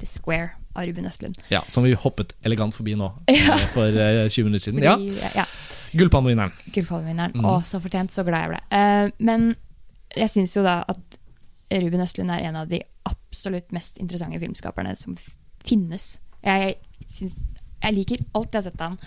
The 0.00 0.08
Square 0.08 0.54
av 0.76 0.86
Ruben 0.88 1.08
Østlund. 1.08 1.38
Ja, 1.52 1.62
Som 1.72 1.86
vi 1.86 1.94
hoppet 1.98 2.36
elegant 2.46 2.76
forbi 2.76 2.96
nå 2.98 3.10
ja. 3.32 3.56
for 3.74 3.90
eh, 3.90 4.26
20 4.28 4.48
minutter 4.48 4.70
siden. 4.70 4.82
Ja, 4.84 4.96
ja. 5.42 5.46
Gullpannvinneren. 5.96 6.52
Gullpalmevinneren. 6.74 7.36
Mm. 7.36 7.46
Å, 7.48 7.60
så 7.64 7.80
fortjent. 7.82 8.12
Så 8.12 8.24
glad 8.26 8.46
jeg 8.46 8.54
ble. 8.54 8.62
Eh, 8.78 9.12
men 9.24 9.48
jeg 10.16 10.32
syns 10.32 10.56
jo 10.56 10.64
da 10.66 10.80
at 10.88 11.20
Ruben 11.72 12.02
Østlund 12.04 12.30
er 12.30 12.46
en 12.46 12.58
av 12.62 12.70
de 12.70 12.82
absolutt 13.08 13.72
mest 13.74 13.98
interessante 14.02 14.40
filmskaperne 14.42 14.94
som 14.98 15.16
finnes. 15.66 16.18
Jeg, 16.46 16.76
synes, 17.10 17.40
jeg 17.82 17.96
liker 17.96 18.22
alt 18.38 18.54
jeg 18.54 18.60
har 18.60 18.68
sett 18.68 18.82
av 18.82 18.92
han, 18.92 19.00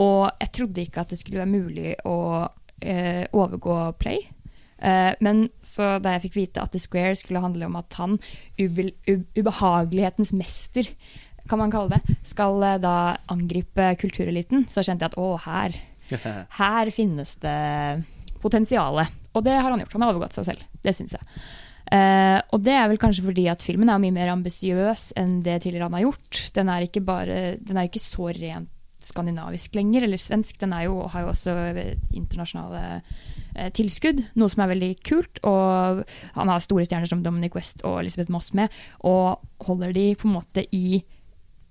og 0.00 0.22
jeg 0.40 0.52
trodde 0.56 0.84
ikke 0.84 1.02
at 1.02 1.12
det 1.12 1.20
skulle 1.20 1.42
være 1.42 1.52
mulig 1.52 1.92
å 2.08 2.16
eh, 2.80 3.26
overgå 3.36 3.76
Play. 4.00 4.24
Eh, 4.78 5.12
men 5.24 5.46
så 5.62 5.96
da 6.02 6.16
jeg 6.16 6.26
fikk 6.26 6.36
vite 6.40 6.64
at 6.64 6.74
The 6.74 6.80
Square 6.82 7.16
skulle 7.20 7.42
handle 7.44 7.68
om 7.68 7.78
at 7.80 7.96
han, 8.00 8.18
ube, 8.60 8.90
ubehagelighetens 9.38 10.34
mester, 10.36 10.90
kan 11.46 11.62
man 11.62 11.72
kalle 11.72 11.96
det, 11.96 12.16
skal 12.26 12.62
eh, 12.66 12.80
da 12.82 12.96
angripe 13.32 13.92
kultureliten, 14.00 14.66
så 14.70 14.84
kjente 14.84 15.06
jeg 15.06 15.14
at 15.14 15.20
å, 15.20 15.36
her 15.46 15.78
her 16.60 16.90
finnes 16.94 17.34
det 17.42 17.60
potensialet. 18.42 19.22
Og 19.36 19.44
det 19.44 19.56
har 19.56 19.68
han 19.68 19.80
gjort. 19.82 19.96
Han 19.96 20.04
har 20.04 20.14
overgått 20.14 20.36
seg 20.36 20.46
selv. 20.52 20.66
Det 20.84 20.94
syns 20.96 21.16
jeg. 21.16 21.24
Uh, 21.86 22.40
og 22.50 22.64
det 22.66 22.72
er 22.74 22.88
vel 22.90 22.98
kanskje 22.98 23.22
fordi 23.22 23.44
at 23.46 23.62
filmen 23.62 23.90
er 23.92 24.00
mye 24.02 24.14
mer 24.14 24.32
ambisiøs 24.32 25.12
enn 25.20 25.36
det 25.46 25.60
tidligere 25.62 25.86
han 25.86 25.94
har 25.98 26.06
gjort. 26.06 26.40
Den 26.56 26.70
er 26.72 26.86
ikke, 26.86 27.02
bare, 27.06 27.36
den 27.62 27.78
er 27.78 27.86
ikke 27.86 28.02
så 28.02 28.30
rent 28.34 28.72
skandinavisk 29.06 29.76
lenger, 29.78 30.06
eller 30.06 30.18
svensk. 30.18 30.58
Den 30.62 30.74
er 30.74 30.88
jo, 30.88 31.04
har 31.12 31.26
jo 31.26 31.30
også 31.30 31.54
internasjonale 32.16 33.02
tilskudd, 33.76 34.22
noe 34.36 34.52
som 34.52 34.62
er 34.64 34.72
veldig 34.74 34.92
kult. 35.06 35.40
Og 35.48 36.02
han 36.36 36.52
har 36.52 36.62
store 36.64 36.86
stjerner 36.86 37.10
som 37.10 37.22
Dominic 37.24 37.56
West 37.58 37.84
og 37.86 38.00
Elizabeth 38.02 38.32
Moss 38.34 38.52
med, 38.56 38.72
og 39.06 39.42
holder 39.66 39.94
de 39.96 40.08
på 40.18 40.28
en 40.28 40.36
måte 40.38 40.66
i 40.76 41.02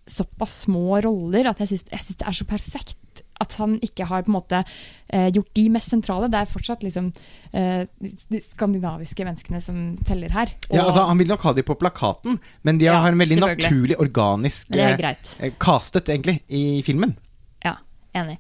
såpass 0.06 0.62
små 0.68 1.00
roller 1.02 1.48
at 1.50 1.62
jeg 1.64 1.72
syns, 1.72 1.88
det 1.90 2.28
er 2.30 2.36
så 2.38 2.46
perfekt 2.46 3.24
at 3.42 3.56
han 3.60 3.76
ikke 3.84 4.06
har 4.08 4.24
på 4.24 4.32
en 4.32 4.38
måte 4.38 4.60
eh, 4.62 5.28
gjort 5.34 5.50
de 5.58 5.66
mest 5.74 5.92
sentrale. 5.92 6.30
Det 6.32 6.40
er 6.40 6.48
fortsatt 6.48 6.86
liksom 6.86 7.10
eh, 7.52 7.84
de 8.32 8.40
skandinaviske 8.44 9.26
menneskene 9.28 9.60
som 9.64 9.82
teller 10.08 10.32
her. 10.36 10.54
Og, 10.70 10.78
Ja, 10.78 10.86
altså, 10.86 11.04
han 11.10 11.20
vil 11.20 11.32
nok 11.34 11.44
ha 11.48 11.56
de 11.58 11.66
på 11.68 11.76
plakaten, 11.80 12.40
men 12.64 12.80
de 12.80 12.88
Ja, 12.88 13.02
har 13.04 13.12
en 13.12 13.20
veldig 13.20 13.42
naturlig, 13.42 13.98
organisk 14.00 14.76
eh, 14.76 14.96
eh, 14.96 15.52
castet, 15.60 16.08
egentlig, 16.14 16.38
i 16.48 16.82
filmen. 16.86 17.18
Ja, 17.66 17.76
enig. 18.16 18.38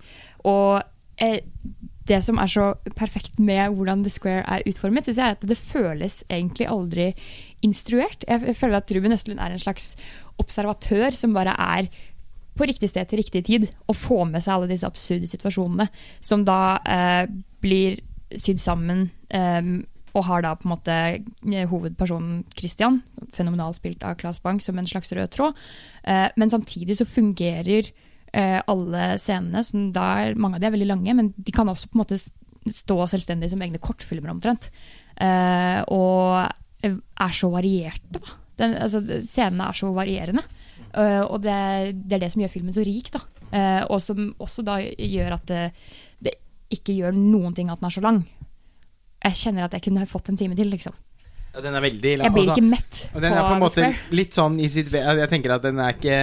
Og 0.47 0.79
eh, 1.19 1.42
det 2.09 2.21
som 2.25 2.39
er 2.41 2.49
så 2.51 2.65
perfekt 2.97 3.39
med 3.41 3.73
hvordan 3.73 4.03
The 4.05 4.13
Square 4.13 4.43
er 4.45 4.65
utformet, 4.69 5.07
synes 5.07 5.17
jeg 5.17 5.25
er 5.25 5.38
at 5.38 5.47
det 5.49 5.57
føles 5.57 6.19
egentlig 6.29 6.67
aldri 6.69 7.07
instruert. 7.65 8.25
Jeg, 8.27 8.55
føler 8.55 8.77
at 8.77 8.91
Ruben 8.93 9.15
Østlund 9.15 9.41
er 9.41 9.55
en 9.55 9.61
slags 9.61 9.95
observatør 10.41 11.15
som 11.17 11.33
bare 11.33 11.55
er 11.57 11.89
på 12.55 12.67
riktig 12.69 12.91
sted 12.91 13.09
til 13.09 13.19
riktig 13.19 13.43
tid 13.49 13.65
og 13.89 13.97
får 13.99 14.29
med 14.29 14.43
seg 14.43 14.55
alle 14.55 14.69
disse 14.71 14.88
absurde 14.88 15.27
situasjonene, 15.27 15.89
som 16.23 16.45
da 16.47 16.77
eh, 16.88 17.25
blir 17.63 17.99
sydd 18.38 18.61
sammen 18.61 19.09
eh, 19.33 19.75
og 20.15 20.23
har 20.29 20.45
da 20.45 20.53
på 20.55 20.67
en 20.67 20.73
måte 20.75 20.95
eh, 20.95 21.67
hovedpersonen 21.67 22.43
Christian, 22.55 23.01
fenomenalt 23.35 23.81
spilt 23.81 24.05
av 24.07 24.15
Claes 24.21 24.39
Bang, 24.43 24.61
som 24.63 24.79
en 24.79 24.88
slags 24.88 25.11
rød 25.15 25.33
tråd. 25.35 25.57
Eh, 26.07 26.27
men 26.39 26.53
samtidig 26.53 26.99
så 26.99 27.07
fungerer 27.09 27.91
eh, 28.35 28.60
alle 28.72 29.16
scenene, 29.22 29.64
som 29.66 29.90
da 29.96 30.08
er, 30.26 30.40
mange 30.40 30.60
av 30.60 30.64
de 30.64 30.69
er 30.69 30.76
veldig 30.76 30.92
lange, 30.92 31.16
men 31.18 31.32
de 31.38 31.56
kan 31.56 31.69
også 31.72 31.90
på 31.90 31.98
en 31.98 32.03
måte 32.03 32.19
stå 32.76 32.98
selvstendig 33.12 33.51
som 33.51 33.62
egne 33.62 33.82
kortfilmer 33.82 34.34
omtrent. 34.34 34.69
Eh, 35.22 35.82
og 35.94 36.51
er 36.85 37.35
så 37.35 37.50
varierte, 37.53 38.19
da. 38.19 38.42
Den, 38.60 38.78
altså, 38.80 39.01
scenene 39.28 39.68
er 39.68 39.78
så 39.78 39.90
varierende. 39.96 40.46
Eh, 40.96 41.22
og 41.24 41.42
det, 41.44 41.56
det 42.06 42.18
er 42.18 42.24
det 42.24 42.32
som 42.34 42.44
gjør 42.44 42.53
filmen 42.53 42.76
så 42.76 42.85
rik, 42.88 43.12
da. 43.14 43.24
Eh, 43.51 43.84
og 43.92 44.00
som 44.03 44.30
også 44.42 44.66
da 44.66 44.80
gjør 44.82 45.38
at 45.38 45.48
det, 45.51 45.64
det 46.24 46.38
ikke 46.74 46.96
gjør 46.98 47.16
noen 47.18 47.56
ting 47.56 47.72
at 47.72 47.82
den 47.82 47.90
er 47.90 47.98
så 47.98 48.03
lang. 48.03 48.24
Jeg 49.26 49.42
kjenner 49.42 49.66
at 49.66 49.76
jeg 49.76 49.88
kunne 49.88 50.08
fått 50.10 50.32
en 50.32 50.40
time 50.40 50.58
til, 50.58 50.72
liksom. 50.72 50.96
Ja, 51.55 51.61
den 51.63 51.75
er 51.77 51.83
veldig 51.85 52.11
Jeg 52.17 52.31
blir 52.35 52.41
altså- 52.43 52.55
ikke 52.57 52.69
mett 52.69 52.97
Og 53.15 53.21
den 53.23 53.31
er 53.33 53.41
på 53.45 53.53
en 53.55 53.61
måte 53.63 53.85
litt 54.11 54.33
sånn 54.35 54.59
i 54.59 54.67
sitt 54.67 54.89
ve- 54.91 55.03
Jeg 55.21 55.29
tenker 55.31 55.55
at 55.55 55.61
den 55.63 55.79
er 55.79 55.93
ikke 55.93 56.17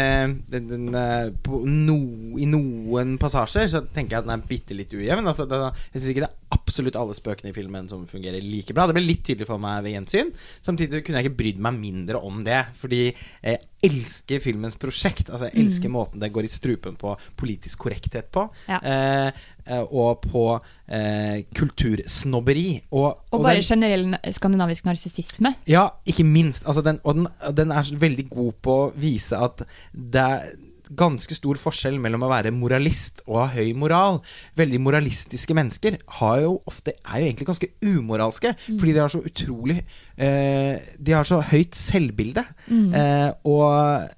den, 0.53 0.69
den, 0.69 0.95
er 0.95 1.31
på 1.43 1.63
no, 1.65 1.97
I 2.37 2.45
noen 2.45 3.17
passasjer 3.19 3.65
så 3.73 3.81
tenker 3.95 4.17
jeg 4.17 4.19
at 4.19 4.29
den 4.29 4.37
er 4.37 4.47
bitte 4.47 4.77
litt 4.77 4.93
ujevn. 4.93 5.27
Altså, 5.27 5.47
jeg 5.49 6.03
syns 6.03 6.11
ikke 6.13 6.25
det 6.27 6.29
er 6.29 6.42
absolutt 6.53 6.97
alle 7.01 7.15
spøkene 7.17 7.51
i 7.51 7.57
filmen 7.57 7.89
som 7.91 8.05
fungerer 8.09 8.43
like 8.45 8.75
bra. 8.77 8.85
Det 8.89 8.95
ble 8.99 9.05
litt 9.07 9.25
tydelig 9.27 9.49
for 9.49 9.61
meg 9.63 9.83
ved 9.87 9.95
gjensyn. 9.97 10.31
Samtidig 10.65 11.03
kunne 11.07 11.21
jeg 11.23 11.29
ikke 11.31 11.39
brydd 11.43 11.61
meg 11.65 11.79
mindre 11.81 12.21
om 12.23 12.43
det. 12.47 12.61
Fordi 12.81 13.03
jeg 13.43 13.61
elsker 13.83 14.43
filmens 14.45 14.77
prosjekt. 14.79 15.31
Altså 15.33 15.49
Jeg 15.51 15.65
elsker 15.65 15.91
måten 15.91 16.21
det 16.23 16.31
går 16.35 16.47
i 16.47 16.53
strupen 16.53 16.95
på 17.01 17.17
politisk 17.41 17.83
korrekthet 17.87 18.29
på. 18.35 18.45
Ja. 18.71 18.79
Eh, 18.85 19.45
eh, 19.67 19.83
og 19.91 20.23
på 20.29 20.45
eh, 20.89 21.43
kultursnobberi. 21.59 22.83
Og, 22.91 23.07
Og 23.07 23.39
og 23.39 23.43
bare 23.43 23.55
den- 23.61 23.63
generell 23.71 24.17
skandinavisk 24.31 24.85
narsissisme. 24.85 25.55
ja, 25.67 25.89
ikke 26.07 26.25
minst. 26.25 26.67
Altså 26.67 26.83
den, 26.83 27.01
og 27.05 27.15
den, 27.15 27.29
den 27.57 27.71
er 27.73 27.83
veldig 27.99 28.29
god 28.31 28.53
på 28.63 28.77
å 28.87 28.93
vise 28.95 29.37
at 29.39 29.65
det 29.95 30.21
er 30.21 30.53
ganske 30.99 31.37
stor 31.37 31.59
forskjell 31.61 31.99
mellom 32.03 32.27
å 32.27 32.31
være 32.33 32.53
moralist 32.55 33.23
og 33.27 33.41
ha 33.41 33.47
høy 33.55 33.73
moral. 33.79 34.21
Veldig 34.59 34.81
moralistiske 34.83 35.57
mennesker 35.57 35.99
har 36.21 36.43
jo 36.45 36.57
ofte, 36.69 36.97
er 37.03 37.23
jo 37.23 37.31
egentlig 37.31 37.49
ganske 37.51 37.71
umoralske, 37.85 38.55
fordi 38.69 38.97
de 38.97 39.03
har 39.03 39.13
så 39.13 39.23
utrolig 39.27 39.79
eh, 40.17 40.81
De 40.99 41.17
har 41.17 41.29
så 41.29 41.41
høyt 41.53 41.79
selvbilde. 41.79 42.45
Eh, 42.71 43.31
og 43.49 44.11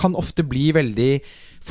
kan 0.00 0.16
ofte 0.16 0.44
bli 0.46 0.70
veldig 0.74 1.12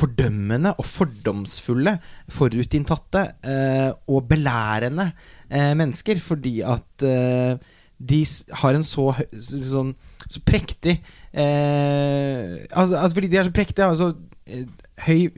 fordømmende 0.00 0.72
og 0.78 0.86
fordomsfulle, 0.86 1.96
forutinntatte 2.30 3.24
eh, 3.42 3.90
og 4.10 4.28
belærende 4.30 5.10
eh, 5.50 5.72
mennesker, 5.78 6.20
fordi 6.22 6.60
at 6.62 7.06
eh, 7.06 7.56
de 8.00 8.20
har 8.62 8.76
en 8.76 8.86
så, 8.86 9.10
sånn, 9.44 9.92
så 10.24 10.42
prektig 10.46 11.00
eh, 11.32 12.66
altså, 12.70 12.96
altså 12.96 13.14
fordi 13.14 13.30
de 13.30 13.40
er 13.40 13.48
så 13.48 13.54
prektige, 13.54 13.86
altså 13.86 14.12
eh, 14.46 14.66
høy, 15.06 15.30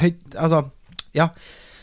høy 0.00 0.10
Altså, 0.36 0.64
ja. 1.16 1.30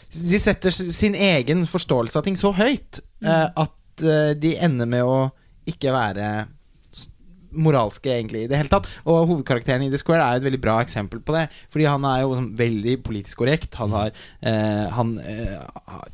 De 0.08 0.40
setter 0.40 0.72
sin 0.72 1.16
egen 1.16 1.66
forståelse 1.67 2.19
av 2.19 2.24
ting 2.26 2.38
så 2.40 2.53
høyt 2.56 3.01
eh, 3.26 3.48
at 3.50 4.06
eh, 4.06 4.35
de 4.40 4.53
ender 4.64 4.88
med 4.90 5.03
å 5.03 5.17
ikke 5.67 5.92
være 5.92 6.30
moralske 7.58 8.12
egentlig 8.12 8.46
i 8.46 8.50
det 8.50 8.60
hele 8.60 8.72
tatt. 8.72 8.88
Og 9.08 9.28
hovedkarakteren 9.32 9.85
i 9.85 9.92
The 9.92 10.00
Square 10.01 10.26
er 10.26 10.40
et 10.40 10.46
veldig 10.46 10.62
bra 10.64 10.78
eksempel 10.83 11.22
på 11.26 11.35
det. 11.35 11.48
Fordi 11.74 11.88
han 11.90 12.06
er 12.08 12.22
jo 12.24 12.35
sånn 12.35 12.50
veldig 12.60 12.96
politisk 13.06 13.42
korrekt. 13.44 13.78
Han 13.82 13.96
har 13.96 14.12
eh, 14.12 14.85
han, 14.94 15.16
eh, 15.24 15.58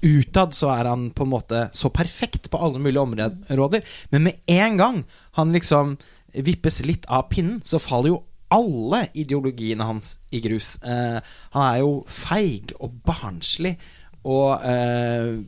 Utad 0.04 0.56
så 0.58 0.72
er 0.76 0.90
han 0.92 1.10
på 1.16 1.28
en 1.28 1.34
måte 1.34 1.68
så 1.76 1.92
perfekt 1.94 2.50
på 2.54 2.62
alle 2.62 2.82
mulige 2.84 3.06
områder. 3.06 3.96
Men 4.14 4.30
med 4.30 4.42
en 4.60 4.80
gang 4.80 5.02
han 5.40 5.56
liksom 5.56 5.98
vippes 6.34 6.82
litt 6.88 7.06
av 7.12 7.28
pinnen, 7.32 7.62
så 7.66 7.82
faller 7.82 8.14
jo 8.14 8.22
alle 8.54 9.08
ideologiene 9.18 9.86
hans 9.88 10.18
i 10.34 10.42
grus. 10.44 10.76
Eh, 10.86 11.20
han 11.56 11.66
er 11.66 11.82
jo 11.82 11.98
feig 12.10 12.76
og 12.80 13.02
barnslig 13.06 13.76
og 14.24 14.64
eh, 14.70 15.44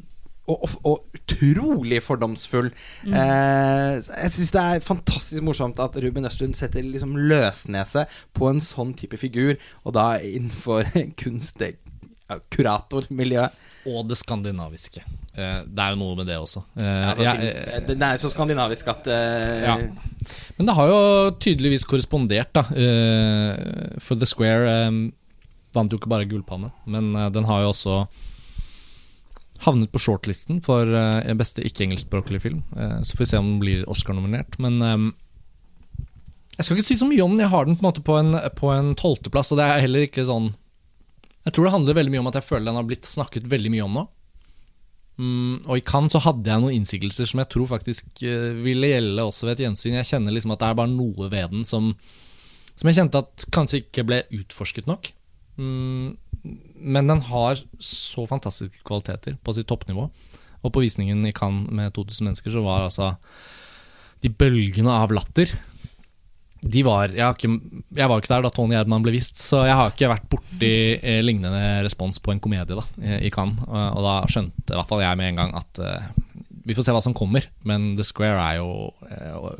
og, 0.45 0.61
og, 0.61 0.73
og 0.85 1.15
utrolig 1.17 1.97
fordomsfull. 2.05 2.67
Eh, 3.09 3.93
jeg 3.97 4.33
syns 4.35 4.51
det 4.53 4.61
er 4.61 4.83
fantastisk 4.85 5.41
morsomt 5.41 5.79
at 5.81 5.97
Ruben 6.03 6.29
Østlund 6.29 6.53
setter 6.53 6.85
liksom 6.85 7.15
løsnese 7.17 8.05
på 8.37 8.51
en 8.51 8.61
sånn 8.61 8.93
type 8.93 9.17
figur, 9.17 9.55
og 9.81 9.95
da 9.97 10.19
innenfor 10.21 10.91
kunst 11.21 11.65
kuratormiljøet. 12.53 13.57
Og 13.85 14.07
det 14.09 14.17
skandinaviske. 14.17 15.03
Eh, 15.37 15.59
det 15.67 15.81
er 15.83 15.91
jo 15.93 15.99
noe 15.99 16.15
med 16.17 16.25
det 16.29 16.37
også. 16.41 16.63
Eh, 16.79 17.09
Altså, 17.09 17.23
jeg- 17.23 17.37
film- 17.37 17.73
eh, 17.75 17.87
den 17.87 18.01
er 18.03 18.17
så 18.17 18.29
skandinavisk 18.31 18.87
at 18.87 19.05
Ja. 19.05 19.75
Men 20.57 20.65
det 20.67 20.75
har 20.75 20.87
jo 20.87 21.31
tydeligvis 21.39 21.85
korrespondert, 21.85 22.51
da. 22.53 22.63
for 23.99 24.15
The 24.15 24.25
Square 24.25 25.11
vant 25.73 25.91
jo 25.91 25.97
ikke 25.99 26.09
bare 26.09 26.25
Gullpalme, 26.25 26.71
men 26.87 27.13
den 27.33 27.43
har 27.43 27.61
jo 27.61 27.69
også 27.73 28.07
havnet 29.65 29.91
på 29.91 29.99
shortlisten 29.99 30.61
for 30.63 30.85
beste 31.37 31.61
ikke-engelskspråklige 31.61 32.41
film. 32.41 32.63
Så 33.03 33.13
får 33.15 33.17
vi 33.19 33.25
se 33.25 33.37
om 33.37 33.45
den 33.45 33.59
blir 33.59 33.85
Oscar-nominert. 33.87 34.57
Men 34.57 35.13
jeg 36.57 36.63
skal 36.65 36.77
ikke 36.77 36.85
si 36.87 36.95
så 36.95 37.07
mye 37.07 37.21
om 37.23 37.31
den. 37.31 37.41
Jeg 37.41 37.49
har 37.49 37.65
den 37.65 37.75
på 37.75 37.83
en 37.85 37.91
måte 37.91 38.03
på 38.55 38.71
en 38.73 38.95
tolvteplass, 38.95 39.51
og 39.51 39.57
det 39.59 39.65
er 39.65 39.81
heller 39.81 40.07
ikke 40.07 40.25
sånn 40.25 40.55
Jeg 41.45 41.53
tror 41.53 41.67
det 41.67 41.75
handler 41.75 41.97
veldig 41.99 42.13
mye 42.13 42.23
om 42.23 42.29
at 42.31 42.39
jeg 42.39 42.47
føler 42.47 42.69
den 42.69 42.79
har 42.79 42.87
blitt 42.89 43.07
snakket 43.09 43.49
veldig 43.49 43.71
mye 43.73 43.85
om 43.85 43.97
nå. 43.99 44.05
Mm, 45.15 45.63
og 45.63 45.77
i 45.77 45.83
Cannes 45.85 46.11
så 46.11 46.19
hadde 46.25 46.49
jeg 46.51 46.59
noen 46.59 46.75
innsigelser 46.75 47.29
som 47.29 47.39
jeg 47.39 47.51
tror 47.53 47.69
faktisk 47.69 48.23
eh, 48.27 48.51
ville 48.65 48.89
gjelde 48.89 49.23
også 49.23 49.47
ved 49.47 49.55
et 49.55 49.65
gjensyn. 49.67 49.99
Jeg 50.01 50.09
kjenner 50.09 50.35
liksom 50.35 50.55
at 50.55 50.63
det 50.63 50.69
er 50.69 50.79
bare 50.81 50.91
noe 50.91 51.29
ved 51.31 51.53
den 51.53 51.67
som, 51.67 51.93
som 52.73 52.89
jeg 52.89 52.99
kjente 52.99 53.21
at 53.23 53.47
kanskje 53.55 53.83
ikke 53.85 54.07
ble 54.09 54.23
utforsket 54.41 54.89
nok. 54.89 55.11
Mm, 55.61 56.17
men 56.95 57.13
den 57.13 57.21
har 57.29 57.61
så 57.79 58.25
fantastiske 58.29 58.83
kvaliteter 58.85 59.37
på 59.41 59.55
sitt 59.55 59.69
toppnivå. 59.71 60.09
Og 60.65 60.73
på 60.73 60.83
visningen 60.83 61.23
i 61.29 61.33
Cannes 61.35 61.69
med 61.71 61.93
2000 61.95 62.31
mennesker 62.31 62.53
så 62.53 62.65
var 62.65 62.87
altså 62.87 63.13
de 64.25 64.33
bølgene 64.33 64.91
av 64.91 65.13
latter 65.13 65.53
de 66.65 66.81
var, 66.85 67.11
jeg, 67.13 67.35
ikke, 67.35 67.79
jeg 67.93 68.09
var 68.09 68.21
ikke 68.21 68.31
der 68.31 68.45
da 68.47 68.49
Tony 68.53 68.73
Erdman 68.77 69.03
ble 69.05 69.13
vist, 69.13 69.37
så 69.41 69.61
jeg 69.67 69.77
har 69.77 69.91
ikke 69.91 70.09
vært 70.09 70.29
borti 70.31 70.71
eh, 70.97 71.19
lignende 71.21 71.83
respons 71.85 72.17
på 72.23 72.33
en 72.33 72.41
komedie 72.41 72.77
da, 72.77 72.85
eh, 73.03 73.19
i 73.27 73.31
Cannes. 73.33 73.61
Og, 73.67 73.99
og 73.99 74.05
da 74.07 74.15
skjønte 74.31 74.73
i 74.73 74.79
hvert 74.79 74.89
fall 74.89 75.03
jeg 75.03 75.19
med 75.19 75.29
en 75.29 75.41
gang 75.43 75.53
at 75.59 75.81
eh, 75.83 76.07
vi 76.65 76.73
får 76.73 76.87
se 76.87 76.95
hva 76.95 77.03
som 77.05 77.13
kommer. 77.17 77.45
Men 77.69 77.93
The 77.99 78.07
Square 78.07 78.41
er 78.41 78.57
jo 78.57 78.71
eh, 79.05 79.51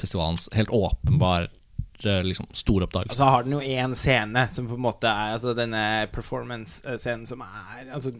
festivalens 0.00 0.50
helt 0.52 0.74
åpenbar 0.76 1.48
eh, 1.48 2.20
liksom, 2.28 2.50
store 2.52 2.90
oppdagelse. 2.90 3.16
Og 3.16 3.22
så 3.22 3.30
har 3.32 3.48
den 3.48 3.56
jo 3.56 3.64
én 3.64 3.96
scene 3.96 4.44
som 4.52 4.68
på 4.68 4.76
en 4.76 4.84
måte 4.84 5.08
er 5.08 5.38
altså 5.38 5.56
denne 5.56 5.82
performance-scenen 6.12 7.24
som 7.30 7.40
er 7.46 7.88
altså 7.88 8.12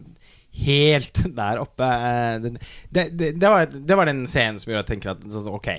helt 0.65 1.23
der 1.37 1.61
oppe. 1.61 1.93
eh, 1.93 2.41
det, 2.41 2.57
det, 2.89 3.31
det, 3.37 3.47
var, 3.47 3.69
det 3.69 4.01
var 4.01 4.09
den 4.09 4.25
scenen 4.25 4.57
som 4.57 4.73
gjorde 4.73 4.87
at 4.87 4.89
jeg 4.89 4.95
tenker 4.97 5.13
at 5.13 5.29
sånn, 5.29 5.53
ok 5.53 5.75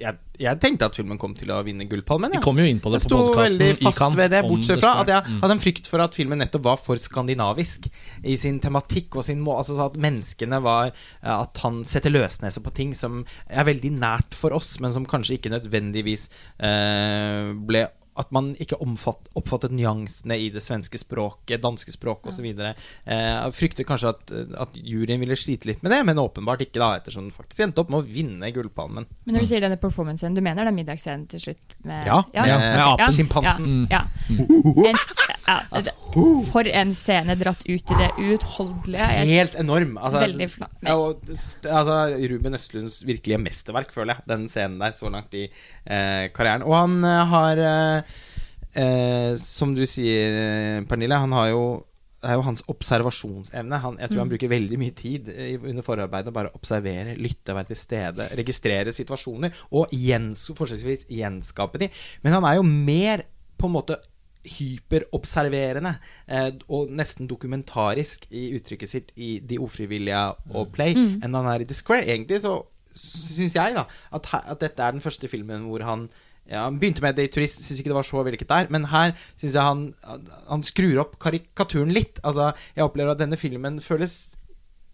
jeg, 0.00 0.16
jeg 0.40 0.58
tenkte 0.62 0.86
at 0.88 0.96
filmen 0.96 1.18
kom 1.20 1.34
til 1.36 1.50
å 1.52 1.58
vinne 1.66 1.84
Gullpalmen. 1.88 2.32
Vi 2.32 2.40
kom 2.44 2.58
jo 2.60 2.64
inn 2.68 2.80
på 2.82 2.92
det 2.92 3.02
Jeg 3.02 3.10
på 3.10 3.18
sto 3.20 3.36
veldig 3.36 3.68
fast 3.82 4.16
ved 4.18 4.32
det, 4.32 4.42
bortsett 4.48 4.80
fra 4.80 4.94
at 5.02 5.12
jeg 5.12 5.36
hadde 5.42 5.56
en 5.56 5.62
frykt 5.62 5.90
for 5.92 6.04
at 6.04 6.16
filmen 6.16 6.40
nettopp 6.40 6.64
var 6.70 6.80
for 6.80 7.00
skandinavisk 7.00 7.88
i 8.24 8.36
sin 8.40 8.60
tematikk 8.62 9.18
og 9.20 9.26
sin 9.26 9.42
må 9.44 9.58
Altså 9.62 9.76
at 9.84 9.98
menneskene 10.00 10.58
var 10.64 10.90
At 11.20 11.60
han 11.62 11.82
setter 11.86 12.10
løsnese 12.14 12.62
på 12.64 12.72
ting 12.74 12.94
som 12.98 13.20
er 13.46 13.68
veldig 13.68 13.92
nært 13.94 14.36
for 14.36 14.56
oss, 14.56 14.74
men 14.82 14.94
som 14.94 15.06
kanskje 15.08 15.36
ikke 15.36 15.52
nødvendigvis 15.52 16.28
eh, 16.64 17.52
ble 17.52 17.84
at 18.20 18.28
man 18.34 18.50
ikke 18.60 18.76
omfatt, 18.84 19.30
oppfattet 19.38 19.72
nyansene 19.72 20.36
i 20.36 20.50
det 20.52 20.60
svenske 20.60 20.98
språket, 21.00 21.62
danske 21.62 21.94
språket 21.94 22.28
osv. 22.32 22.44
Eh, 22.44 22.74
jeg 23.06 23.54
frykter 23.56 23.86
kanskje 23.88 24.10
at, 24.12 24.32
at 24.66 24.76
juryen 24.76 25.20
ville 25.22 25.36
slite 25.38 25.70
litt 25.70 25.82
med 25.82 25.94
det, 25.94 26.02
men 26.04 26.20
åpenbart 26.20 26.60
ikke, 26.66 26.76
da 26.82 26.90
ettersom 26.98 27.28
den 27.30 27.32
faktisk 27.36 27.64
endte 27.64 27.80
opp 27.80 27.88
med 27.94 28.02
å 28.02 28.08
vinne 28.12 28.50
Gullpalmen. 28.52 29.06
Men 29.24 29.34
når 29.38 29.46
du 29.46 29.50
sier 29.52 29.64
denne 29.64 29.80
performancen, 29.80 30.36
du 30.36 30.42
mener 30.44 30.68
den 30.68 30.76
middagsscenen 30.76 31.24
til 31.32 31.40
slutt? 31.46 31.76
Med, 31.88 32.06
Ja, 32.06 32.20
ja, 32.36 32.44
med- 32.46 32.60
med 32.60 32.84
apen. 32.84 33.14
Sjimpansen. 33.16 33.72
Ja, 33.90 34.02
ja. 34.28 34.90
En, 34.92 35.00
ja, 35.46 35.58
altså, 35.74 35.92
for 36.52 36.68
en 36.68 36.92
scene 36.96 37.36
dratt 37.40 37.64
ut 37.66 37.92
i 37.92 37.98
det 37.98 38.08
uutholdelige. 38.20 39.06
Helt 39.32 39.56
enorm. 39.58 39.96
Altså, 39.98 40.22
Veldig. 40.22 40.48
Ja, 40.84 40.96
og, 40.96 41.22
altså, 41.28 41.96
Ruben 42.32 42.58
Østlunds 42.58 43.00
virkelige 43.06 43.40
mesterverk, 43.42 43.92
føler 43.94 44.16
jeg. 44.16 44.28
Den 44.30 44.48
scenen 44.52 44.80
der 44.82 44.94
så 44.96 45.10
langt 45.12 45.34
i 45.34 45.46
eh, 45.48 46.26
karrieren. 46.34 46.66
Og 46.66 46.76
han 46.76 46.98
eh, 47.04 47.22
har 47.32 47.62
eh, 47.68 48.18
eh, 48.82 49.32
Som 49.40 49.74
du 49.78 49.82
sier, 49.88 50.36
eh, 50.42 50.84
Pernille, 50.88 51.22
han 51.24 51.34
har 51.38 51.50
jo 51.52 51.64
det 52.22 52.30
er 52.30 52.36
jo 52.38 52.44
hans 52.46 52.62
observasjonsevne. 52.70 53.78
Han, 53.82 53.96
jeg 53.98 54.12
tror 54.12 54.20
han 54.22 54.28
bruker 54.30 54.50
veldig 54.52 54.76
mye 54.78 54.94
tid 54.94 55.26
under 55.58 55.82
forarbeidet 55.82 56.30
å 56.30 56.34
bare 56.36 56.52
observere, 56.54 57.16
lytte, 57.18 57.50
være 57.50 57.72
til 57.72 57.80
stede, 57.80 58.28
registrere 58.38 58.94
situasjoner 58.94 59.64
og 59.74 59.90
gjens, 59.90 60.44
forsøksvis 60.54 61.08
gjenskape 61.10 61.82
de. 61.82 61.88
Men 62.22 62.36
han 62.38 62.46
er 62.46 62.60
jo 62.60 62.68
mer 62.68 63.24
på 63.58 63.66
en 63.66 63.74
måte 63.74 63.98
hyperobserverende 64.48 65.94
eh, 66.28 66.50
og 66.68 66.90
nesten 66.90 67.28
dokumentarisk 67.30 68.26
i 68.30 68.50
uttrykket 68.56 68.90
sitt 68.90 69.12
i 69.16 69.36
De 69.38 69.60
ufrivillige 69.62 70.24
og 70.52 70.72
Play 70.74 70.96
enn 71.22 71.34
han 71.34 71.48
er 71.52 71.62
i 71.62 71.68
The 71.68 71.74
Square. 71.78 72.08
Egentlig 72.08 72.42
så 72.42 72.58
syns 72.92 73.54
jeg 73.56 73.74
da 73.74 73.86
at, 74.12 74.26
her, 74.32 74.44
at 74.52 74.60
dette 74.60 74.82
er 74.82 74.92
den 74.92 75.00
første 75.04 75.28
filmen 75.28 75.68
hvor 75.70 75.84
han 75.86 76.08
ja, 76.50 76.64
Han 76.64 76.80
begynte 76.80 77.02
med 77.04 77.14
det 77.14 77.28
i 77.28 77.30
Turist, 77.32 77.62
syns 77.62 77.78
ikke 77.78 77.92
det 77.92 77.96
var 77.96 78.06
så 78.06 78.22
vellykket 78.26 78.48
der. 78.50 78.66
Men 78.74 78.88
her 78.90 79.12
syns 79.38 79.54
jeg 79.54 79.62
han, 79.62 79.94
han 80.48 80.64
skrur 80.66 80.98
opp 81.04 81.18
karikaturen 81.22 81.92
litt. 81.94 82.18
Altså, 82.24 82.52
Jeg 82.74 82.84
opplever 82.84 83.14
at 83.14 83.20
denne 83.22 83.38
filmen 83.38 83.78
føles 83.80 84.34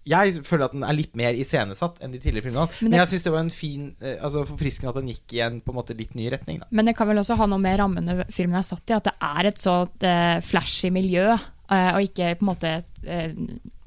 Jeg 0.08 0.40
føler 0.46 0.64
at 0.68 0.74
den 0.76 0.84
er 0.88 0.96
litt 0.96 1.14
mer 1.18 1.36
iscenesatt 1.36 1.98
enn 2.04 2.14
de 2.14 2.20
tidligere 2.22 2.48
filmene. 2.48 2.68
Men 2.80 2.90
Men, 2.94 2.98
jeg 3.02 3.10
syns 3.12 3.26
det 3.26 3.32
var 3.34 3.42
en 3.44 3.50
fin 3.52 3.84
eh, 4.00 4.16
Altså 4.24 4.44
forfriskende 4.48 4.92
at 4.94 4.98
den 5.00 5.10
gikk 5.12 5.34
i 5.36 5.42
en 5.44 5.60
på 5.64 5.74
en 5.74 5.78
måte 5.80 5.96
litt 5.98 6.14
ny 6.18 6.30
retning. 6.32 6.60
Da. 6.62 6.68
Men 6.70 6.88
det 6.88 6.96
kan 6.96 7.08
vel 7.10 7.20
også 7.20 7.36
ha 7.36 7.46
noe 7.50 7.60
med 7.62 7.78
rammene 7.80 8.24
filmen 8.32 8.56
er 8.60 8.66
satt 8.66 8.88
i, 8.88 8.96
at 8.96 9.04
det 9.10 9.14
er 9.20 9.50
et 9.50 9.60
sånt 9.62 10.06
eh, 10.08 10.38
flashy 10.48 10.90
miljø, 10.94 11.26
eh, 11.34 11.90
og 11.94 12.00
ikke 12.08 12.34
på 12.40 12.46
en 12.46 12.52
måte 12.52 12.74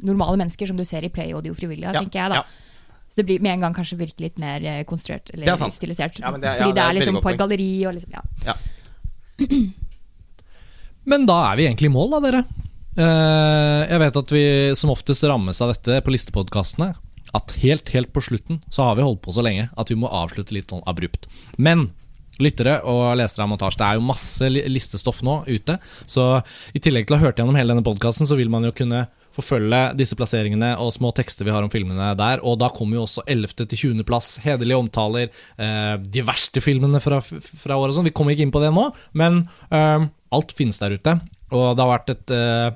normale 0.02 0.38
mennesker 0.40 0.70
som 0.70 0.78
du 0.78 0.86
ser 0.88 1.04
i 1.06 1.10
Play 1.14 1.34
og 1.34 1.44
De 1.44 1.52
ufrivillige, 1.54 1.92
Ja, 1.94 2.00
tenker 2.02 2.20
jeg 2.24 2.30
da. 2.36 2.36
ja. 2.42 2.44
Så 3.12 3.20
det 3.20 3.26
blir 3.28 3.42
med 3.44 3.52
en 3.58 3.66
gang 3.66 3.74
kanskje 3.76 3.98
virke 4.00 4.24
litt 4.24 4.38
mer 4.40 4.62
konstruert 4.88 4.88
konstruert, 4.88 5.26
Det 5.34 5.42
er 5.42 5.44
eller 5.44 5.60
sant. 5.60 5.74
stilisert. 5.76 6.20
Ja, 6.22 6.32
men 6.32 6.40
det 6.42 6.48
er- 6.50 6.58
fordi 6.62 6.70
ja, 6.70 6.74
det 6.74 6.76
det 6.76 6.84
er 6.84 6.90
er 6.90 6.94
liksom 7.00 7.22
på 7.22 7.32
et 7.34 7.38
galleri 7.42 7.86
og 7.86 7.94
liksom, 7.98 8.12
ja. 8.46 8.54
Men 11.12 11.26
da 11.26 11.38
er 11.52 11.58
vi 11.58 11.66
egentlig 11.66 11.90
i 11.90 11.94
mål, 11.94 12.12
da, 12.14 12.20
dere. 12.32 12.44
Eh, 13.02 13.80
jeg 13.90 14.02
vet 14.04 14.20
at 14.22 14.34
vi 14.36 14.44
som 14.78 14.92
oftest 14.94 15.26
rammes 15.30 15.62
av 15.64 15.74
dette 15.74 16.02
på 16.06 16.14
listepodkastene. 16.14 16.92
At 17.38 17.54
helt, 17.62 17.88
helt 17.96 18.12
på 18.12 18.24
slutten 18.24 18.60
så 18.68 18.90
har 18.90 18.98
vi 19.00 19.06
holdt 19.06 19.22
på 19.24 19.34
så 19.36 19.44
lenge 19.46 19.70
at 19.80 19.92
vi 19.92 19.96
må 20.00 20.10
avslutte 20.12 20.56
litt 20.56 20.74
sånn 20.74 20.84
abrupt. 20.90 21.30
Men 21.56 21.88
lyttere 22.42 22.80
og 22.90 23.14
lesere 23.20 23.46
av 23.46 23.52
montasje, 23.52 23.80
det 23.80 23.88
er 23.88 23.98
jo 24.00 24.06
masse 24.08 24.50
listestoff 24.50 25.22
nå 25.26 25.42
ute. 25.48 25.78
Så 26.10 26.26
i 26.76 26.82
tillegg 26.84 27.08
til 27.08 27.16
å 27.16 27.22
ha 27.22 27.28
hørt 27.28 27.40
gjennom 27.40 27.58
hele 27.58 27.74
denne 27.74 27.86
podkasten, 27.86 28.28
så 28.28 28.38
vil 28.40 28.52
man 28.52 28.66
jo 28.68 28.74
kunne 28.76 29.06
forfølge 29.32 29.80
disse 29.96 30.18
plasseringene 30.20 30.74
og 30.84 30.92
små 30.92 31.14
tekster 31.16 31.48
vi 31.48 31.54
har 31.56 31.64
om 31.64 31.72
filmene 31.72 32.12
der. 32.20 32.44
Og 32.44 32.58
da 32.60 32.72
kommer 32.74 33.00
jo 33.00 33.06
også 33.06 33.24
11. 33.24 33.64
til 33.64 33.84
20. 33.94 34.06
plass, 34.08 34.34
hederlige 34.44 34.82
omtaler, 34.82 35.32
eh, 35.56 35.96
de 36.04 36.26
verste 36.28 36.64
filmene 36.64 37.00
fra, 37.04 37.22
fra 37.24 37.78
året 37.78 37.94
og 37.94 38.02
sånn. 38.02 38.10
Vi 38.10 38.16
kommer 38.18 38.36
ikke 38.36 38.48
inn 38.48 38.56
på 38.56 38.64
det 38.64 38.74
nå, 38.76 38.90
men 39.22 39.46
eh, 39.72 40.10
alt 40.36 40.56
finnes 40.58 40.82
der 40.82 40.98
ute. 40.98 41.20
Og 41.52 41.76
det 41.76 41.84
har 41.84 41.94
vært 41.94 42.12
et 42.14 42.36
eh, 42.36 42.72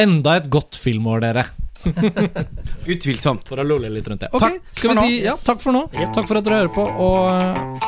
enda 0.00 0.36
et 0.40 0.50
godt 0.52 0.78
filmår, 0.80 1.24
dere. 1.24 1.46
Utvilsomt. 2.92 3.44
For 3.46 3.62
å 3.62 3.66
lolle 3.66 3.90
litt 3.92 4.08
rundt 4.10 4.24
det. 4.26 4.30
Ok, 4.34 4.42
Takk 4.46 4.80
skal 4.80 4.92
for 4.92 5.02
vi 5.02 5.12
si 5.12 5.20
ja, 5.26 5.34
takk 5.38 5.62
for 5.62 5.76
nå. 5.76 5.84
Takk 5.94 6.26
for 6.28 6.40
at 6.40 6.48
dere 6.48 6.62
hører 6.64 6.72
på, 6.74 6.86
og, 7.06 7.84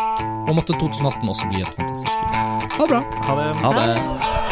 og 0.48 0.52
måtte 0.58 0.76
2018 0.78 1.34
også 1.34 1.50
bli 1.52 1.64
et 1.64 1.80
fantastisk 1.80 2.14
film. 2.14 2.68
Ha 2.76 2.84
det 2.84 2.92
bra. 2.94 3.02
Ha 3.28 3.40
det. 3.40 3.48
Ha 3.64 3.74
det. 3.80 4.47